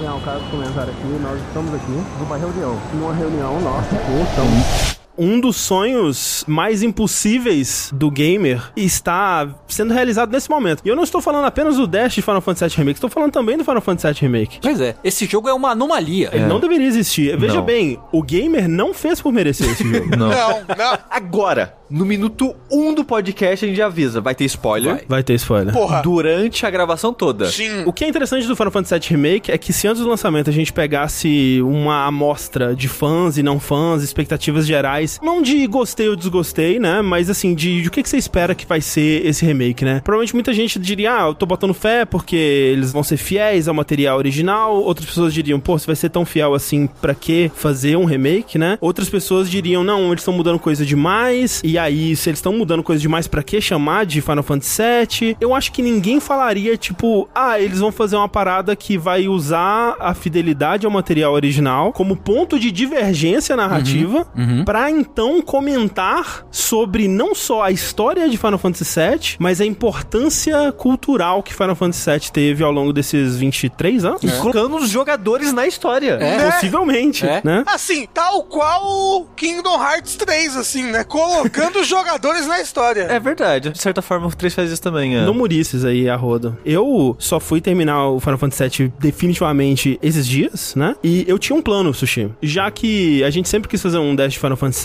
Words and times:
desenhar 0.00 0.16
o 0.16 0.20
caso 0.22 0.42
comentário 0.50 0.92
aqui, 0.92 1.18
nós 1.22 1.40
estamos 1.40 1.74
aqui 1.74 2.02
numa 2.18 2.36
reunião. 2.36 2.78
Numa 2.94 3.14
reunião 3.14 3.60
nossa 3.60 3.94
aqui, 3.94 4.12
estamos 4.28 4.89
um 5.20 5.38
dos 5.38 5.56
sonhos 5.56 6.42
mais 6.48 6.82
impossíveis 6.82 7.90
do 7.92 8.10
gamer 8.10 8.72
está 8.74 9.46
sendo 9.68 9.92
realizado 9.92 10.32
nesse 10.32 10.48
momento. 10.48 10.80
E 10.82 10.88
eu 10.88 10.96
não 10.96 11.02
estou 11.02 11.20
falando 11.20 11.44
apenas 11.44 11.76
do 11.76 11.86
Dash 11.86 12.14
de 12.14 12.22
Final 12.22 12.40
Fantasy 12.40 12.74
VII 12.74 12.78
Remake, 12.78 12.96
estou 12.96 13.10
falando 13.10 13.30
também 13.30 13.58
do 13.58 13.64
Final 13.64 13.82
Fantasy 13.82 14.14
VII 14.14 14.20
Remake. 14.22 14.58
Pois 14.62 14.80
é, 14.80 14.96
esse 15.04 15.26
jogo 15.26 15.46
é 15.46 15.52
uma 15.52 15.72
anomalia. 15.72 16.30
Ele 16.32 16.46
não 16.46 16.58
deveria 16.58 16.86
existir. 16.86 17.36
Veja 17.36 17.56
Não. 17.56 17.64
bem, 17.64 17.98
o 18.10 18.22
gamer 18.22 18.66
não 18.66 18.94
fez 18.94 19.20
por 19.20 19.30
merecer 19.30 19.70
esse 19.70 19.84
jogo. 19.84 20.08
Não. 20.16 20.30
Não, 20.30 20.64
não. 20.76 20.98
Agora, 21.10 21.74
no 21.90 22.04
minuto 22.04 22.54
1 22.70 22.88
um 22.88 22.94
do 22.94 23.04
podcast, 23.04 23.64
a 23.64 23.68
gente 23.68 23.76
já 23.76 23.86
avisa. 23.86 24.20
Vai 24.20 24.34
ter 24.34 24.44
spoiler. 24.44 24.94
Vai. 24.94 25.04
Vai 25.08 25.22
ter 25.24 25.34
spoiler. 25.34 25.72
Porra. 25.72 26.02
Durante 26.02 26.64
a 26.64 26.70
gravação 26.70 27.12
toda. 27.12 27.46
Sim. 27.50 27.82
O 27.84 27.92
que 27.92 28.04
é 28.04 28.08
interessante 28.08 28.46
do 28.46 28.54
Final 28.54 28.70
Fantasy 28.70 28.94
VII 29.00 29.16
Remake 29.16 29.50
é 29.50 29.58
que 29.58 29.72
se 29.72 29.88
antes 29.88 30.00
do 30.02 30.08
lançamento 30.08 30.48
a 30.48 30.52
gente 30.52 30.72
pegasse 30.72 31.60
uma 31.62 32.06
amostra 32.06 32.74
de 32.76 32.86
fãs 32.86 33.38
e 33.38 33.42
não 33.42 33.58
fãs, 33.58 34.02
expectativas 34.02 34.66
gerais, 34.66 35.09
não 35.22 35.42
de 35.42 35.66
gostei 35.66 36.08
ou 36.08 36.16
desgostei, 36.16 36.78
né? 36.78 37.00
Mas 37.02 37.30
assim, 37.30 37.54
de, 37.54 37.82
de 37.82 37.88
o 37.88 37.90
que, 37.90 38.02
que 38.02 38.08
você 38.08 38.16
espera 38.16 38.54
que 38.54 38.66
vai 38.66 38.80
ser 38.80 39.24
esse 39.26 39.44
remake, 39.44 39.84
né? 39.84 40.00
Provavelmente 40.04 40.34
muita 40.34 40.52
gente 40.52 40.78
diria, 40.78 41.16
ah, 41.16 41.28
eu 41.28 41.34
tô 41.34 41.46
botando 41.46 41.74
fé 41.74 42.04
porque 42.04 42.36
eles 42.36 42.92
vão 42.92 43.02
ser 43.02 43.16
fiéis 43.16 43.68
ao 43.68 43.74
material 43.74 44.18
original. 44.18 44.76
Outras 44.76 45.06
pessoas 45.06 45.32
diriam, 45.32 45.58
pô, 45.58 45.78
se 45.78 45.86
vai 45.86 45.96
ser 45.96 46.10
tão 46.10 46.24
fiel 46.24 46.54
assim, 46.54 46.88
pra 47.00 47.14
que 47.14 47.50
fazer 47.54 47.96
um 47.96 48.04
remake, 48.04 48.58
né? 48.58 48.78
Outras 48.80 49.08
pessoas 49.08 49.50
diriam, 49.50 49.82
não, 49.82 50.08
eles 50.08 50.20
estão 50.20 50.34
mudando 50.34 50.58
coisa 50.58 50.84
demais. 50.84 51.60
E 51.64 51.78
aí, 51.78 52.14
se 52.16 52.28
eles 52.28 52.38
estão 52.38 52.52
mudando 52.52 52.82
coisa 52.82 53.00
demais, 53.00 53.26
pra 53.26 53.42
que 53.42 53.60
chamar 53.60 54.06
de 54.06 54.20
Final 54.20 54.42
Fantasy 54.42 54.82
VII? 54.82 55.36
Eu 55.40 55.54
acho 55.54 55.72
que 55.72 55.82
ninguém 55.82 56.20
falaria, 56.20 56.76
tipo, 56.76 57.28
ah, 57.34 57.60
eles 57.60 57.78
vão 57.80 57.92
fazer 57.92 58.16
uma 58.16 58.28
parada 58.28 58.74
que 58.76 58.96
vai 58.98 59.28
usar 59.28 59.96
a 59.98 60.14
fidelidade 60.14 60.86
ao 60.86 60.92
material 60.92 61.32
original 61.32 61.92
como 61.92 62.16
ponto 62.16 62.58
de 62.58 62.70
divergência 62.70 63.56
narrativa 63.56 64.26
pra 64.64 64.90
então 65.00 65.40
comentar 65.42 66.46
sobre 66.50 67.08
não 67.08 67.34
só 67.34 67.62
a 67.62 67.70
história 67.70 68.28
de 68.28 68.36
Final 68.36 68.58
Fantasy 68.58 68.84
VII, 69.00 69.36
mas 69.38 69.60
a 69.60 69.64
importância 69.66 70.72
cultural 70.72 71.42
que 71.42 71.54
Final 71.54 71.74
Fantasy 71.74 72.10
VII 72.10 72.30
teve 72.32 72.64
ao 72.64 72.70
longo 72.72 72.92
desses 72.92 73.36
23 73.36 74.04
anos. 74.04 74.22
E 74.22 74.28
colocando 74.38 74.76
os 74.76 74.88
jogadores 74.90 75.52
na 75.52 75.66
história. 75.66 76.18
É. 76.20 76.50
Possivelmente, 76.50 77.26
É. 77.26 77.40
né? 77.44 77.64
Assim, 77.66 78.06
tal 78.12 78.42
qual 78.44 78.82
o 78.84 79.26
Kingdom 79.36 79.80
Hearts 79.82 80.16
3, 80.16 80.56
assim, 80.56 80.84
né? 80.84 81.04
Colocando 81.04 81.80
os 81.80 81.86
jogadores 81.86 82.46
na 82.46 82.60
história. 82.60 83.02
É 83.02 83.18
verdade. 83.18 83.70
De 83.70 83.78
certa 83.80 84.02
forma, 84.02 84.26
o 84.26 84.34
3 84.34 84.54
faz 84.54 84.70
isso 84.70 84.82
também. 84.82 85.16
É. 85.16 85.24
No 85.24 85.34
Murices 85.34 85.84
aí, 85.84 86.08
a 86.08 86.16
roda. 86.16 86.58
Eu 86.64 87.16
só 87.18 87.40
fui 87.40 87.60
terminar 87.60 88.08
o 88.08 88.20
Final 88.20 88.38
Fantasy 88.38 88.68
VII 88.84 88.92
definitivamente 88.98 89.98
esses 90.02 90.26
dias, 90.26 90.74
né? 90.74 90.94
E 91.02 91.24
eu 91.26 91.38
tinha 91.38 91.56
um 91.56 91.62
plano, 91.62 91.92
Sushi. 91.94 92.30
Já 92.42 92.70
que 92.70 93.22
a 93.24 93.30
gente 93.30 93.48
sempre 93.48 93.68
quis 93.68 93.80
fazer 93.80 93.98
um 93.98 94.14
dash 94.14 94.32
de 94.32 94.38
Final 94.38 94.56
Fantasy 94.56 94.79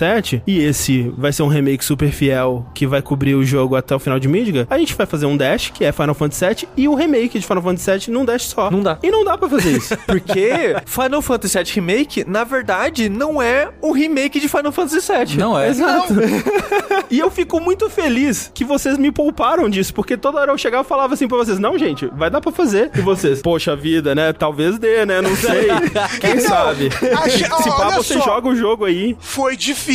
E 0.46 0.58
esse 0.58 1.12
vai 1.16 1.32
ser 1.32 1.42
um 1.42 1.48
remake 1.48 1.84
super 1.84 2.10
fiel 2.10 2.66
que 2.74 2.86
vai 2.86 3.00
cobrir 3.02 3.34
o 3.34 3.44
jogo 3.44 3.76
até 3.76 3.94
o 3.94 3.98
final 3.98 4.18
de 4.18 4.28
Midgar, 4.28 4.66
a 4.68 4.78
gente 4.78 4.94
vai 4.94 5.06
fazer 5.06 5.26
um 5.26 5.36
dash, 5.36 5.70
que 5.70 5.84
é 5.84 5.92
Final 5.92 6.14
Fantasy 6.14 6.44
VII, 6.46 6.68
e 6.76 6.88
o 6.88 6.94
remake 6.94 7.38
de 7.38 7.46
Final 7.46 7.62
Fantasy 7.62 7.90
VII 8.06 8.14
num 8.14 8.24
dash 8.24 8.42
só. 8.44 8.70
Não 8.70 8.82
dá. 8.82 8.98
E 9.02 9.10
não 9.10 9.24
dá 9.24 9.36
pra 9.38 9.48
fazer 9.48 9.76
isso. 9.76 9.96
Porque 10.06 10.76
Final 10.86 11.22
Fantasy 11.22 11.56
VII 11.58 11.72
Remake, 11.74 12.24
na 12.28 12.44
verdade, 12.44 13.08
não 13.08 13.40
é 13.40 13.70
o 13.80 13.92
remake 13.92 14.40
de 14.40 14.48
Final 14.48 14.72
Fantasy 14.72 15.00
VII. 15.00 15.38
Não 15.38 15.58
é. 15.58 15.68
Exato. 15.68 16.14
e 17.10 17.18
eu 17.18 17.30
fico 17.30 17.60
muito 17.60 17.88
feliz 17.90 18.50
que 18.54 18.64
vocês 18.64 18.98
me 18.98 19.10
pouparam 19.10 19.68
disso, 19.68 19.92
porque 19.94 20.16
toda 20.16 20.40
hora 20.40 20.52
eu 20.52 20.58
chegava 20.58 20.84
e 20.84 20.88
falava 20.88 21.14
assim 21.14 21.28
pra 21.28 21.36
vocês: 21.38 21.58
não, 21.58 21.78
gente, 21.78 22.06
vai 22.14 22.30
dar 22.30 22.40
pra 22.40 22.52
fazer. 22.52 22.90
E 22.94 23.00
vocês, 23.00 23.40
poxa 23.42 23.74
vida, 23.76 24.14
né? 24.14 24.32
Talvez 24.32 24.78
dê, 24.78 25.04
né? 25.06 25.20
Não 25.20 25.34
sei. 25.36 25.68
Quem 26.20 26.40
sabe? 26.40 26.88
Ache- 27.24 27.44
Se 27.44 27.70
pá, 27.70 27.90
você 27.90 28.14
só. 28.14 28.24
joga 28.24 28.48
o 28.48 28.56
jogo 28.56 28.84
aí. 28.84 29.16
Foi 29.20 29.56
difícil. 29.56 29.85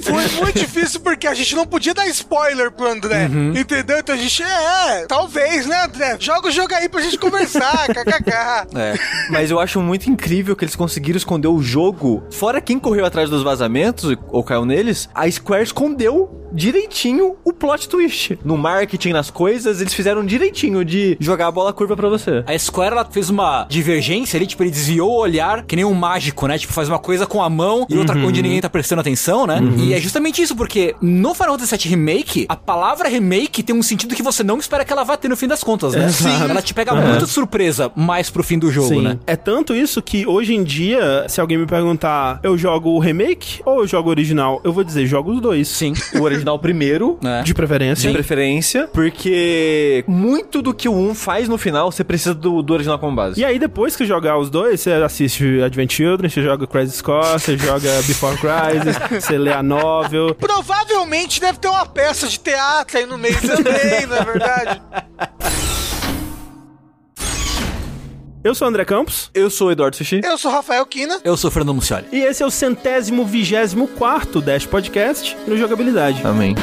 Foi 0.00 0.26
muito 0.42 0.58
difícil 0.58 1.00
porque 1.00 1.26
a 1.26 1.34
gente 1.34 1.54
não 1.54 1.66
podia 1.66 1.94
dar 1.94 2.06
spoiler 2.08 2.70
pro 2.70 2.86
André. 2.86 3.26
Uhum. 3.26 3.56
Entendeu? 3.56 3.98
Então 3.98 4.14
a 4.14 4.18
gente, 4.18 4.42
é, 4.42 5.06
talvez, 5.06 5.66
né, 5.66 5.84
André? 5.84 6.16
Joga 6.18 6.48
o 6.48 6.50
jogo 6.50 6.74
aí 6.74 6.88
pra 6.88 7.00
gente 7.00 7.18
conversar, 7.18 7.88
kkk. 7.92 8.30
É. 8.76 8.94
Mas 9.30 9.50
eu 9.50 9.58
acho 9.58 9.80
muito 9.80 10.10
incrível 10.10 10.54
que 10.56 10.64
eles 10.64 10.76
conseguiram 10.76 11.16
esconder 11.16 11.48
o 11.48 11.62
jogo. 11.62 12.22
Fora 12.30 12.60
quem 12.60 12.78
correu 12.78 13.04
atrás 13.04 13.28
dos 13.30 13.42
vazamentos 13.42 14.16
ou 14.28 14.42
caiu 14.42 14.64
neles, 14.64 15.08
a 15.14 15.30
Square 15.30 15.62
escondeu 15.62 16.40
direitinho 16.52 17.36
o 17.44 17.52
plot 17.52 17.88
twist. 17.88 18.38
No 18.44 18.56
marketing, 18.56 19.10
nas 19.10 19.30
coisas, 19.30 19.80
eles 19.80 19.94
fizeram 19.94 20.24
direitinho 20.24 20.84
de 20.84 21.16
jogar 21.20 21.46
a 21.46 21.50
bola 21.50 21.72
curva 21.72 21.96
pra 21.96 22.08
você. 22.08 22.42
A 22.46 22.58
Square 22.58 22.92
ela 22.92 23.04
fez 23.04 23.30
uma 23.30 23.66
divergência 23.68 24.36
ali, 24.36 24.46
tipo, 24.46 24.62
ele 24.62 24.70
desviou 24.70 25.10
o 25.10 25.18
olhar, 25.18 25.64
que 25.64 25.76
nem 25.76 25.84
um 25.84 25.94
mágico, 25.94 26.46
né? 26.46 26.58
Tipo, 26.58 26.72
faz 26.72 26.88
uma 26.88 26.98
coisa 26.98 27.26
com 27.26 27.42
a 27.42 27.48
mão 27.48 27.86
e 27.88 27.96
outra 27.96 28.18
onde 28.18 28.42
ninguém 28.42 28.60
tá 28.60 28.68
prestando 28.68 29.00
atenção, 29.00 29.29
né? 29.46 29.60
E 29.78 29.92
é 29.94 30.00
justamente 30.00 30.42
isso, 30.42 30.54
porque 30.56 30.94
no 31.00 31.34
Final 31.34 31.58
Fantasy 31.58 31.76
VII 31.76 31.88
Remake, 31.90 32.46
a 32.48 32.56
palavra 32.56 33.08
remake 33.08 33.62
tem 33.62 33.74
um 33.74 33.82
sentido 33.82 34.14
que 34.14 34.22
você 34.22 34.42
não 34.42 34.58
espera 34.58 34.84
que 34.84 34.92
ela 34.92 35.04
vá 35.04 35.16
ter 35.16 35.28
no 35.28 35.36
fim 35.36 35.46
das 35.48 35.62
contas, 35.62 35.94
né? 35.94 36.06
Exato. 36.06 36.50
Ela 36.50 36.62
te 36.62 36.74
pega 36.74 36.94
muito 36.94 37.24
de 37.24 37.30
surpresa 37.30 37.90
mais 37.94 38.30
pro 38.30 38.42
fim 38.42 38.58
do 38.58 38.70
jogo, 38.70 38.88
Sim. 38.88 39.02
né? 39.02 39.18
É 39.26 39.36
tanto 39.36 39.74
isso 39.74 40.00
que 40.02 40.26
hoje 40.26 40.54
em 40.54 40.62
dia, 40.62 41.26
se 41.28 41.40
alguém 41.40 41.58
me 41.58 41.66
perguntar, 41.66 42.40
eu 42.42 42.56
jogo 42.56 42.90
o 42.90 42.98
remake 42.98 43.60
ou 43.64 43.80
eu 43.80 43.86
jogo 43.86 44.08
o 44.08 44.10
original? 44.10 44.60
Eu 44.64 44.72
vou 44.72 44.84
dizer, 44.84 45.06
jogo 45.06 45.32
os 45.32 45.40
dois. 45.40 45.68
Sim. 45.68 45.92
O 46.14 46.22
original 46.22 46.58
primeiro, 46.58 47.18
É. 47.24 47.42
De 47.42 47.54
preferência. 47.54 48.08
de 48.08 48.14
preferência, 48.14 48.88
porque 48.92 50.04
muito 50.06 50.62
do 50.62 50.72
que 50.74 50.88
o 50.88 50.92
1 50.92 51.14
faz 51.14 51.48
no 51.48 51.56
final, 51.58 51.90
você 51.90 52.02
precisa 52.02 52.34
do, 52.34 52.62
do 52.62 52.72
original 52.72 52.98
como 52.98 53.14
base. 53.14 53.40
E 53.40 53.44
aí, 53.44 53.58
depois 53.58 53.94
que 53.96 54.04
jogar 54.04 54.38
os 54.38 54.50
dois, 54.50 54.80
você 54.80 54.92
assiste 54.92 55.60
Advent 55.62 55.92
Children, 55.92 56.28
você 56.28 56.42
joga 56.42 56.66
Crisis 56.66 57.00
Core, 57.00 57.38
você 57.38 57.56
joga 57.56 57.90
Before 58.06 58.36
Crisis, 58.36 58.96
você 59.20 59.38
lê 59.38 59.52
a 59.52 59.62
novel. 59.62 60.34
Provavelmente 60.34 61.40
deve 61.40 61.58
ter 61.58 61.68
uma 61.68 61.86
peça 61.86 62.26
de 62.26 62.38
teatro 62.38 62.98
aí 62.98 63.06
no 63.06 63.18
meio 63.18 63.40
também, 63.40 64.06
não 64.06 64.16
é 64.16 64.24
verdade? 64.24 64.82
Eu 68.42 68.54
sou 68.54 68.66
o 68.66 68.70
André 68.70 68.86
Campos. 68.86 69.30
Eu 69.34 69.50
sou 69.50 69.68
o 69.68 69.70
Eduardo 69.70 69.96
Sushi. 69.96 70.22
Eu 70.24 70.38
sou 70.38 70.50
Rafael 70.50 70.84
Kina. 70.86 71.20
Eu 71.22 71.36
sou 71.36 71.48
o 71.48 71.52
Fernando 71.52 71.74
Mucioli. 71.74 72.06
E 72.10 72.20
esse 72.20 72.42
é 72.42 72.46
o 72.46 72.50
centésimo 72.50 73.26
vigésimo 73.26 73.86
quarto 73.86 74.40
Dash 74.40 74.64
Podcast 74.64 75.36
no 75.46 75.58
Jogabilidade. 75.58 76.22
Amém. 76.24 76.54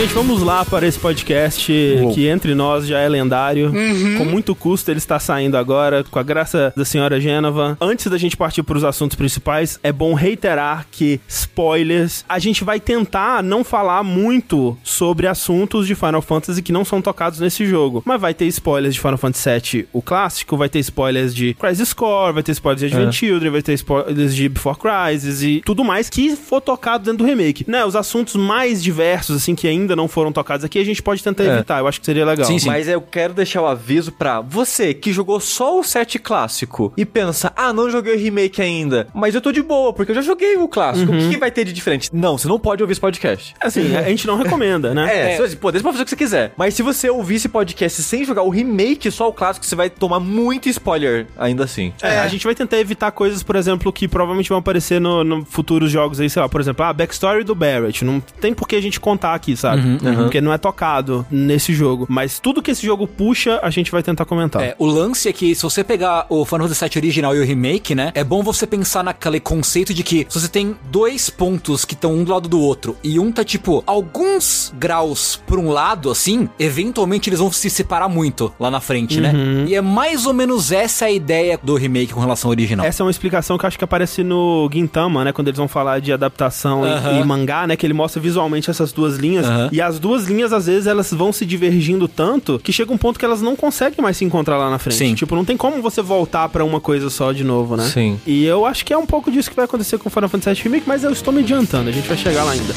Gente, 0.00 0.14
vamos 0.14 0.42
lá 0.42 0.64
para 0.64 0.86
esse 0.86 0.98
podcast 0.98 1.70
Uou. 2.00 2.14
que 2.14 2.26
entre 2.26 2.54
nós 2.54 2.86
já 2.86 3.00
é 3.00 3.06
lendário. 3.06 3.70
Com 4.16 4.24
muito 4.24 4.54
custo 4.54 4.90
ele 4.90 4.96
está 4.96 5.18
saindo 5.20 5.58
agora, 5.58 6.02
com 6.02 6.18
a 6.18 6.22
graça 6.22 6.72
da 6.74 6.86
senhora 6.86 7.20
Gênova. 7.20 7.76
Antes 7.78 8.06
da 8.06 8.16
gente 8.16 8.34
partir 8.34 8.62
para 8.62 8.78
os 8.78 8.82
assuntos 8.82 9.14
principais, 9.14 9.78
é 9.82 9.92
bom 9.92 10.14
reiterar 10.14 10.86
que 10.90 11.20
spoilers, 11.28 12.24
a 12.26 12.38
gente 12.38 12.64
vai 12.64 12.80
tentar 12.80 13.42
não 13.42 13.62
falar 13.62 14.02
muito 14.02 14.74
sobre 14.82 15.26
assuntos 15.26 15.86
de 15.86 15.94
Final 15.94 16.22
Fantasy 16.22 16.62
que 16.62 16.72
não 16.72 16.82
são 16.82 17.02
tocados 17.02 17.38
nesse 17.38 17.66
jogo. 17.66 18.02
Mas 18.06 18.18
vai 18.18 18.32
ter 18.32 18.46
spoilers 18.46 18.94
de 18.94 19.00
Final 19.02 19.18
Fantasy 19.18 19.50
VII, 19.50 19.88
o 19.92 20.00
clássico, 20.00 20.56
vai 20.56 20.70
ter 20.70 20.78
spoilers 20.78 21.34
de 21.34 21.52
Crisis 21.52 21.92
Core, 21.92 22.32
vai 22.32 22.42
ter 22.42 22.52
spoilers 22.52 22.80
de 22.80 22.86
Advent 22.86 23.12
Children, 23.12 23.50
vai 23.50 23.62
ter 23.62 23.74
spoilers 23.74 24.34
de 24.34 24.48
Before 24.48 24.78
Crisis 24.78 25.42
e 25.42 25.60
tudo 25.62 25.84
mais 25.84 26.08
que 26.08 26.34
for 26.36 26.62
tocado 26.62 27.04
dentro 27.04 27.18
do 27.18 27.24
remake. 27.28 27.66
Né, 27.68 27.84
os 27.84 27.94
assuntos 27.94 28.34
mais 28.34 28.82
diversos, 28.82 29.36
assim, 29.36 29.54
que 29.54 29.68
ainda 29.68 29.89
não 29.96 30.08
foram 30.08 30.32
tocados 30.32 30.64
aqui, 30.64 30.78
a 30.78 30.84
gente 30.84 31.02
pode 31.02 31.22
tentar 31.22 31.44
É. 31.44 31.54
evitar. 31.54 31.78
Eu 31.80 31.86
acho 31.88 32.00
que 32.00 32.06
seria 32.06 32.24
legal. 32.24 32.46
Sim, 32.46 32.58
sim. 32.58 32.66
Mas 32.68 32.88
eu 32.88 33.00
quero 33.00 33.34
deixar 33.34 33.62
o 33.62 33.66
aviso 33.66 34.12
pra 34.12 34.40
você 34.40 34.92
que 34.94 35.12
jogou 35.12 35.40
só 35.40 35.78
o 35.78 35.82
set 35.84 36.18
clássico 36.18 36.92
e 36.96 37.04
pensa, 37.04 37.52
ah, 37.56 37.72
não 37.72 37.90
joguei 37.90 38.14
o 38.14 38.18
remake 38.18 38.60
ainda, 38.62 39.08
mas 39.14 39.34
eu 39.34 39.40
tô 39.40 39.52
de 39.52 39.62
boa, 39.62 39.92
porque 39.92 40.12
eu 40.12 40.16
já 40.16 40.22
joguei 40.22 40.56
o 40.56 40.68
clássico. 40.68 41.12
O 41.12 41.30
que 41.30 41.36
vai 41.36 41.50
ter 41.50 41.64
de 41.64 41.72
diferente? 41.72 42.10
Não, 42.12 42.36
você 42.38 42.48
não 42.48 42.58
pode 42.58 42.82
ouvir 42.82 42.92
esse 42.92 43.00
podcast. 43.00 43.54
Assim, 43.60 43.96
a 43.96 44.02
gente 44.02 44.26
não 44.26 44.36
recomenda, 44.36 44.94
né? 44.94 45.34
É, 45.34 45.36
você 45.36 45.56
pô, 45.56 45.70
deixa 45.70 45.82
pra 45.82 45.92
fazer 45.92 46.02
o 46.02 46.04
que 46.04 46.10
você 46.10 46.16
quiser. 46.16 46.52
Mas 46.56 46.74
se 46.74 46.82
você 46.82 47.08
ouvir 47.10 47.36
esse 47.36 47.48
podcast 47.48 48.02
sem 48.02 48.24
jogar 48.24 48.42
o 48.42 48.50
remake, 48.50 49.10
só 49.10 49.28
o 49.28 49.32
clássico, 49.32 49.64
você 49.66 49.74
vai 49.74 49.90
tomar 49.90 50.20
muito 50.20 50.68
spoiler 50.68 51.26
ainda 51.38 51.64
assim. 51.64 51.92
É, 52.02 52.18
a 52.18 52.28
gente 52.28 52.44
vai 52.44 52.54
tentar 52.54 52.78
evitar 52.78 53.10
coisas, 53.10 53.42
por 53.42 53.56
exemplo, 53.56 53.92
que 53.92 54.06
provavelmente 54.08 54.48
vão 54.48 54.58
aparecer 54.58 55.00
no, 55.00 55.22
no 55.24 55.44
futuros 55.44 55.90
jogos 55.90 56.20
aí, 56.20 56.28
sei 56.30 56.40
lá, 56.42 56.48
por 56.48 56.60
exemplo, 56.60 56.84
a 56.84 56.92
backstory 56.92 57.44
do 57.44 57.54
Barrett. 57.54 58.04
Não 58.04 58.20
tem 58.20 58.54
por 58.54 58.66
que 58.68 58.76
a 58.76 58.80
gente 58.82 58.98
contar 59.00 59.34
aqui, 59.34 59.56
sabe? 59.56 59.79
Sabe? 60.02 60.16
Porque 60.16 60.40
não 60.40 60.52
é 60.52 60.58
tocado 60.58 61.26
nesse 61.30 61.72
jogo. 61.72 62.06
Mas 62.08 62.38
tudo 62.38 62.62
que 62.62 62.70
esse 62.70 62.84
jogo 62.84 63.06
puxa, 63.06 63.58
a 63.62 63.70
gente 63.70 63.90
vai 63.90 64.02
tentar 64.02 64.24
comentar. 64.24 64.62
É, 64.62 64.74
o 64.78 64.86
lance 64.86 65.28
é 65.28 65.32
que 65.32 65.54
se 65.54 65.62
você 65.62 65.82
pegar 65.84 66.26
o 66.28 66.44
Final 66.44 66.68
Fantasy 66.68 66.84
VII 66.84 66.98
original 67.02 67.34
e 67.36 67.40
o 67.40 67.44
remake, 67.44 67.94
né? 67.94 68.12
É 68.14 68.22
bom 68.24 68.42
você 68.42 68.66
pensar 68.66 69.02
naquele 69.04 69.40
conceito 69.40 69.92
de 69.94 70.02
que 70.02 70.26
se 70.28 70.40
você 70.40 70.48
tem 70.48 70.76
dois 70.90 71.30
pontos 71.30 71.84
que 71.84 71.94
estão 71.94 72.14
um 72.14 72.24
do 72.24 72.32
lado 72.32 72.48
do 72.48 72.60
outro 72.60 72.96
e 73.02 73.18
um 73.18 73.30
tá 73.32 73.44
tipo 73.44 73.82
alguns 73.86 74.72
graus 74.78 75.40
por 75.46 75.58
um 75.58 75.70
lado, 75.70 76.10
assim, 76.10 76.48
eventualmente 76.58 77.28
eles 77.28 77.38
vão 77.38 77.50
se 77.50 77.70
separar 77.70 78.08
muito 78.08 78.52
lá 78.58 78.70
na 78.70 78.80
frente, 78.80 79.20
né? 79.20 79.32
E 79.66 79.74
é 79.74 79.80
mais 79.80 80.26
ou 80.26 80.32
menos 80.32 80.70
essa 80.72 81.06
a 81.06 81.10
ideia 81.10 81.58
do 81.62 81.74
remake 81.76 82.12
com 82.12 82.20
relação 82.20 82.48
ao 82.48 82.52
original. 82.52 82.84
Essa 82.84 83.02
é 83.02 83.04
uma 83.04 83.10
explicação 83.10 83.56
que 83.56 83.64
eu 83.64 83.68
acho 83.68 83.78
que 83.78 83.84
aparece 83.84 84.22
no 84.22 84.68
Gintama, 84.72 85.24
né? 85.24 85.32
Quando 85.32 85.48
eles 85.48 85.58
vão 85.58 85.68
falar 85.68 86.00
de 86.00 86.12
adaptação 86.12 86.86
e- 86.86 86.90
Aham. 86.90 87.20
e, 87.20 87.24
mangá, 87.24 87.66
né? 87.66 87.76
Que 87.76 87.86
ele 87.86 87.94
mostra 87.94 88.20
visualmente 88.20 88.70
essas 88.70 88.92
duas 88.92 89.16
linhas. 89.16 89.46
Aham. 89.46 89.69
E 89.72 89.80
as 89.80 89.98
duas 89.98 90.24
linhas, 90.24 90.52
às 90.52 90.66
vezes, 90.66 90.86
elas 90.86 91.12
vão 91.12 91.32
se 91.32 91.44
divergindo 91.46 92.08
tanto 92.08 92.58
que 92.58 92.72
chega 92.72 92.92
um 92.92 92.98
ponto 92.98 93.18
que 93.18 93.24
elas 93.24 93.40
não 93.40 93.56
conseguem 93.56 94.02
mais 94.02 94.16
se 94.16 94.24
encontrar 94.24 94.56
lá 94.56 94.70
na 94.70 94.78
frente. 94.78 94.98
Sim. 94.98 95.14
Tipo, 95.14 95.34
não 95.34 95.44
tem 95.44 95.56
como 95.56 95.80
você 95.80 96.02
voltar 96.02 96.48
pra 96.48 96.64
uma 96.64 96.80
coisa 96.80 97.10
só 97.10 97.32
de 97.32 97.44
novo, 97.44 97.76
né? 97.76 97.84
Sim. 97.84 98.20
E 98.26 98.44
eu 98.44 98.66
acho 98.66 98.84
que 98.84 98.92
é 98.92 98.98
um 98.98 99.06
pouco 99.06 99.30
disso 99.30 99.50
que 99.50 99.56
vai 99.56 99.64
acontecer 99.64 99.98
com 99.98 100.10
Final 100.10 100.28
Fantasy 100.28 100.62
VII 100.62 100.64
Remake, 100.64 100.88
mas 100.88 101.04
eu 101.04 101.10
estou 101.10 101.32
me 101.32 101.40
adiantando. 101.40 101.88
A 101.88 101.92
gente 101.92 102.08
vai 102.08 102.16
chegar 102.16 102.44
lá 102.44 102.52
ainda. 102.52 102.74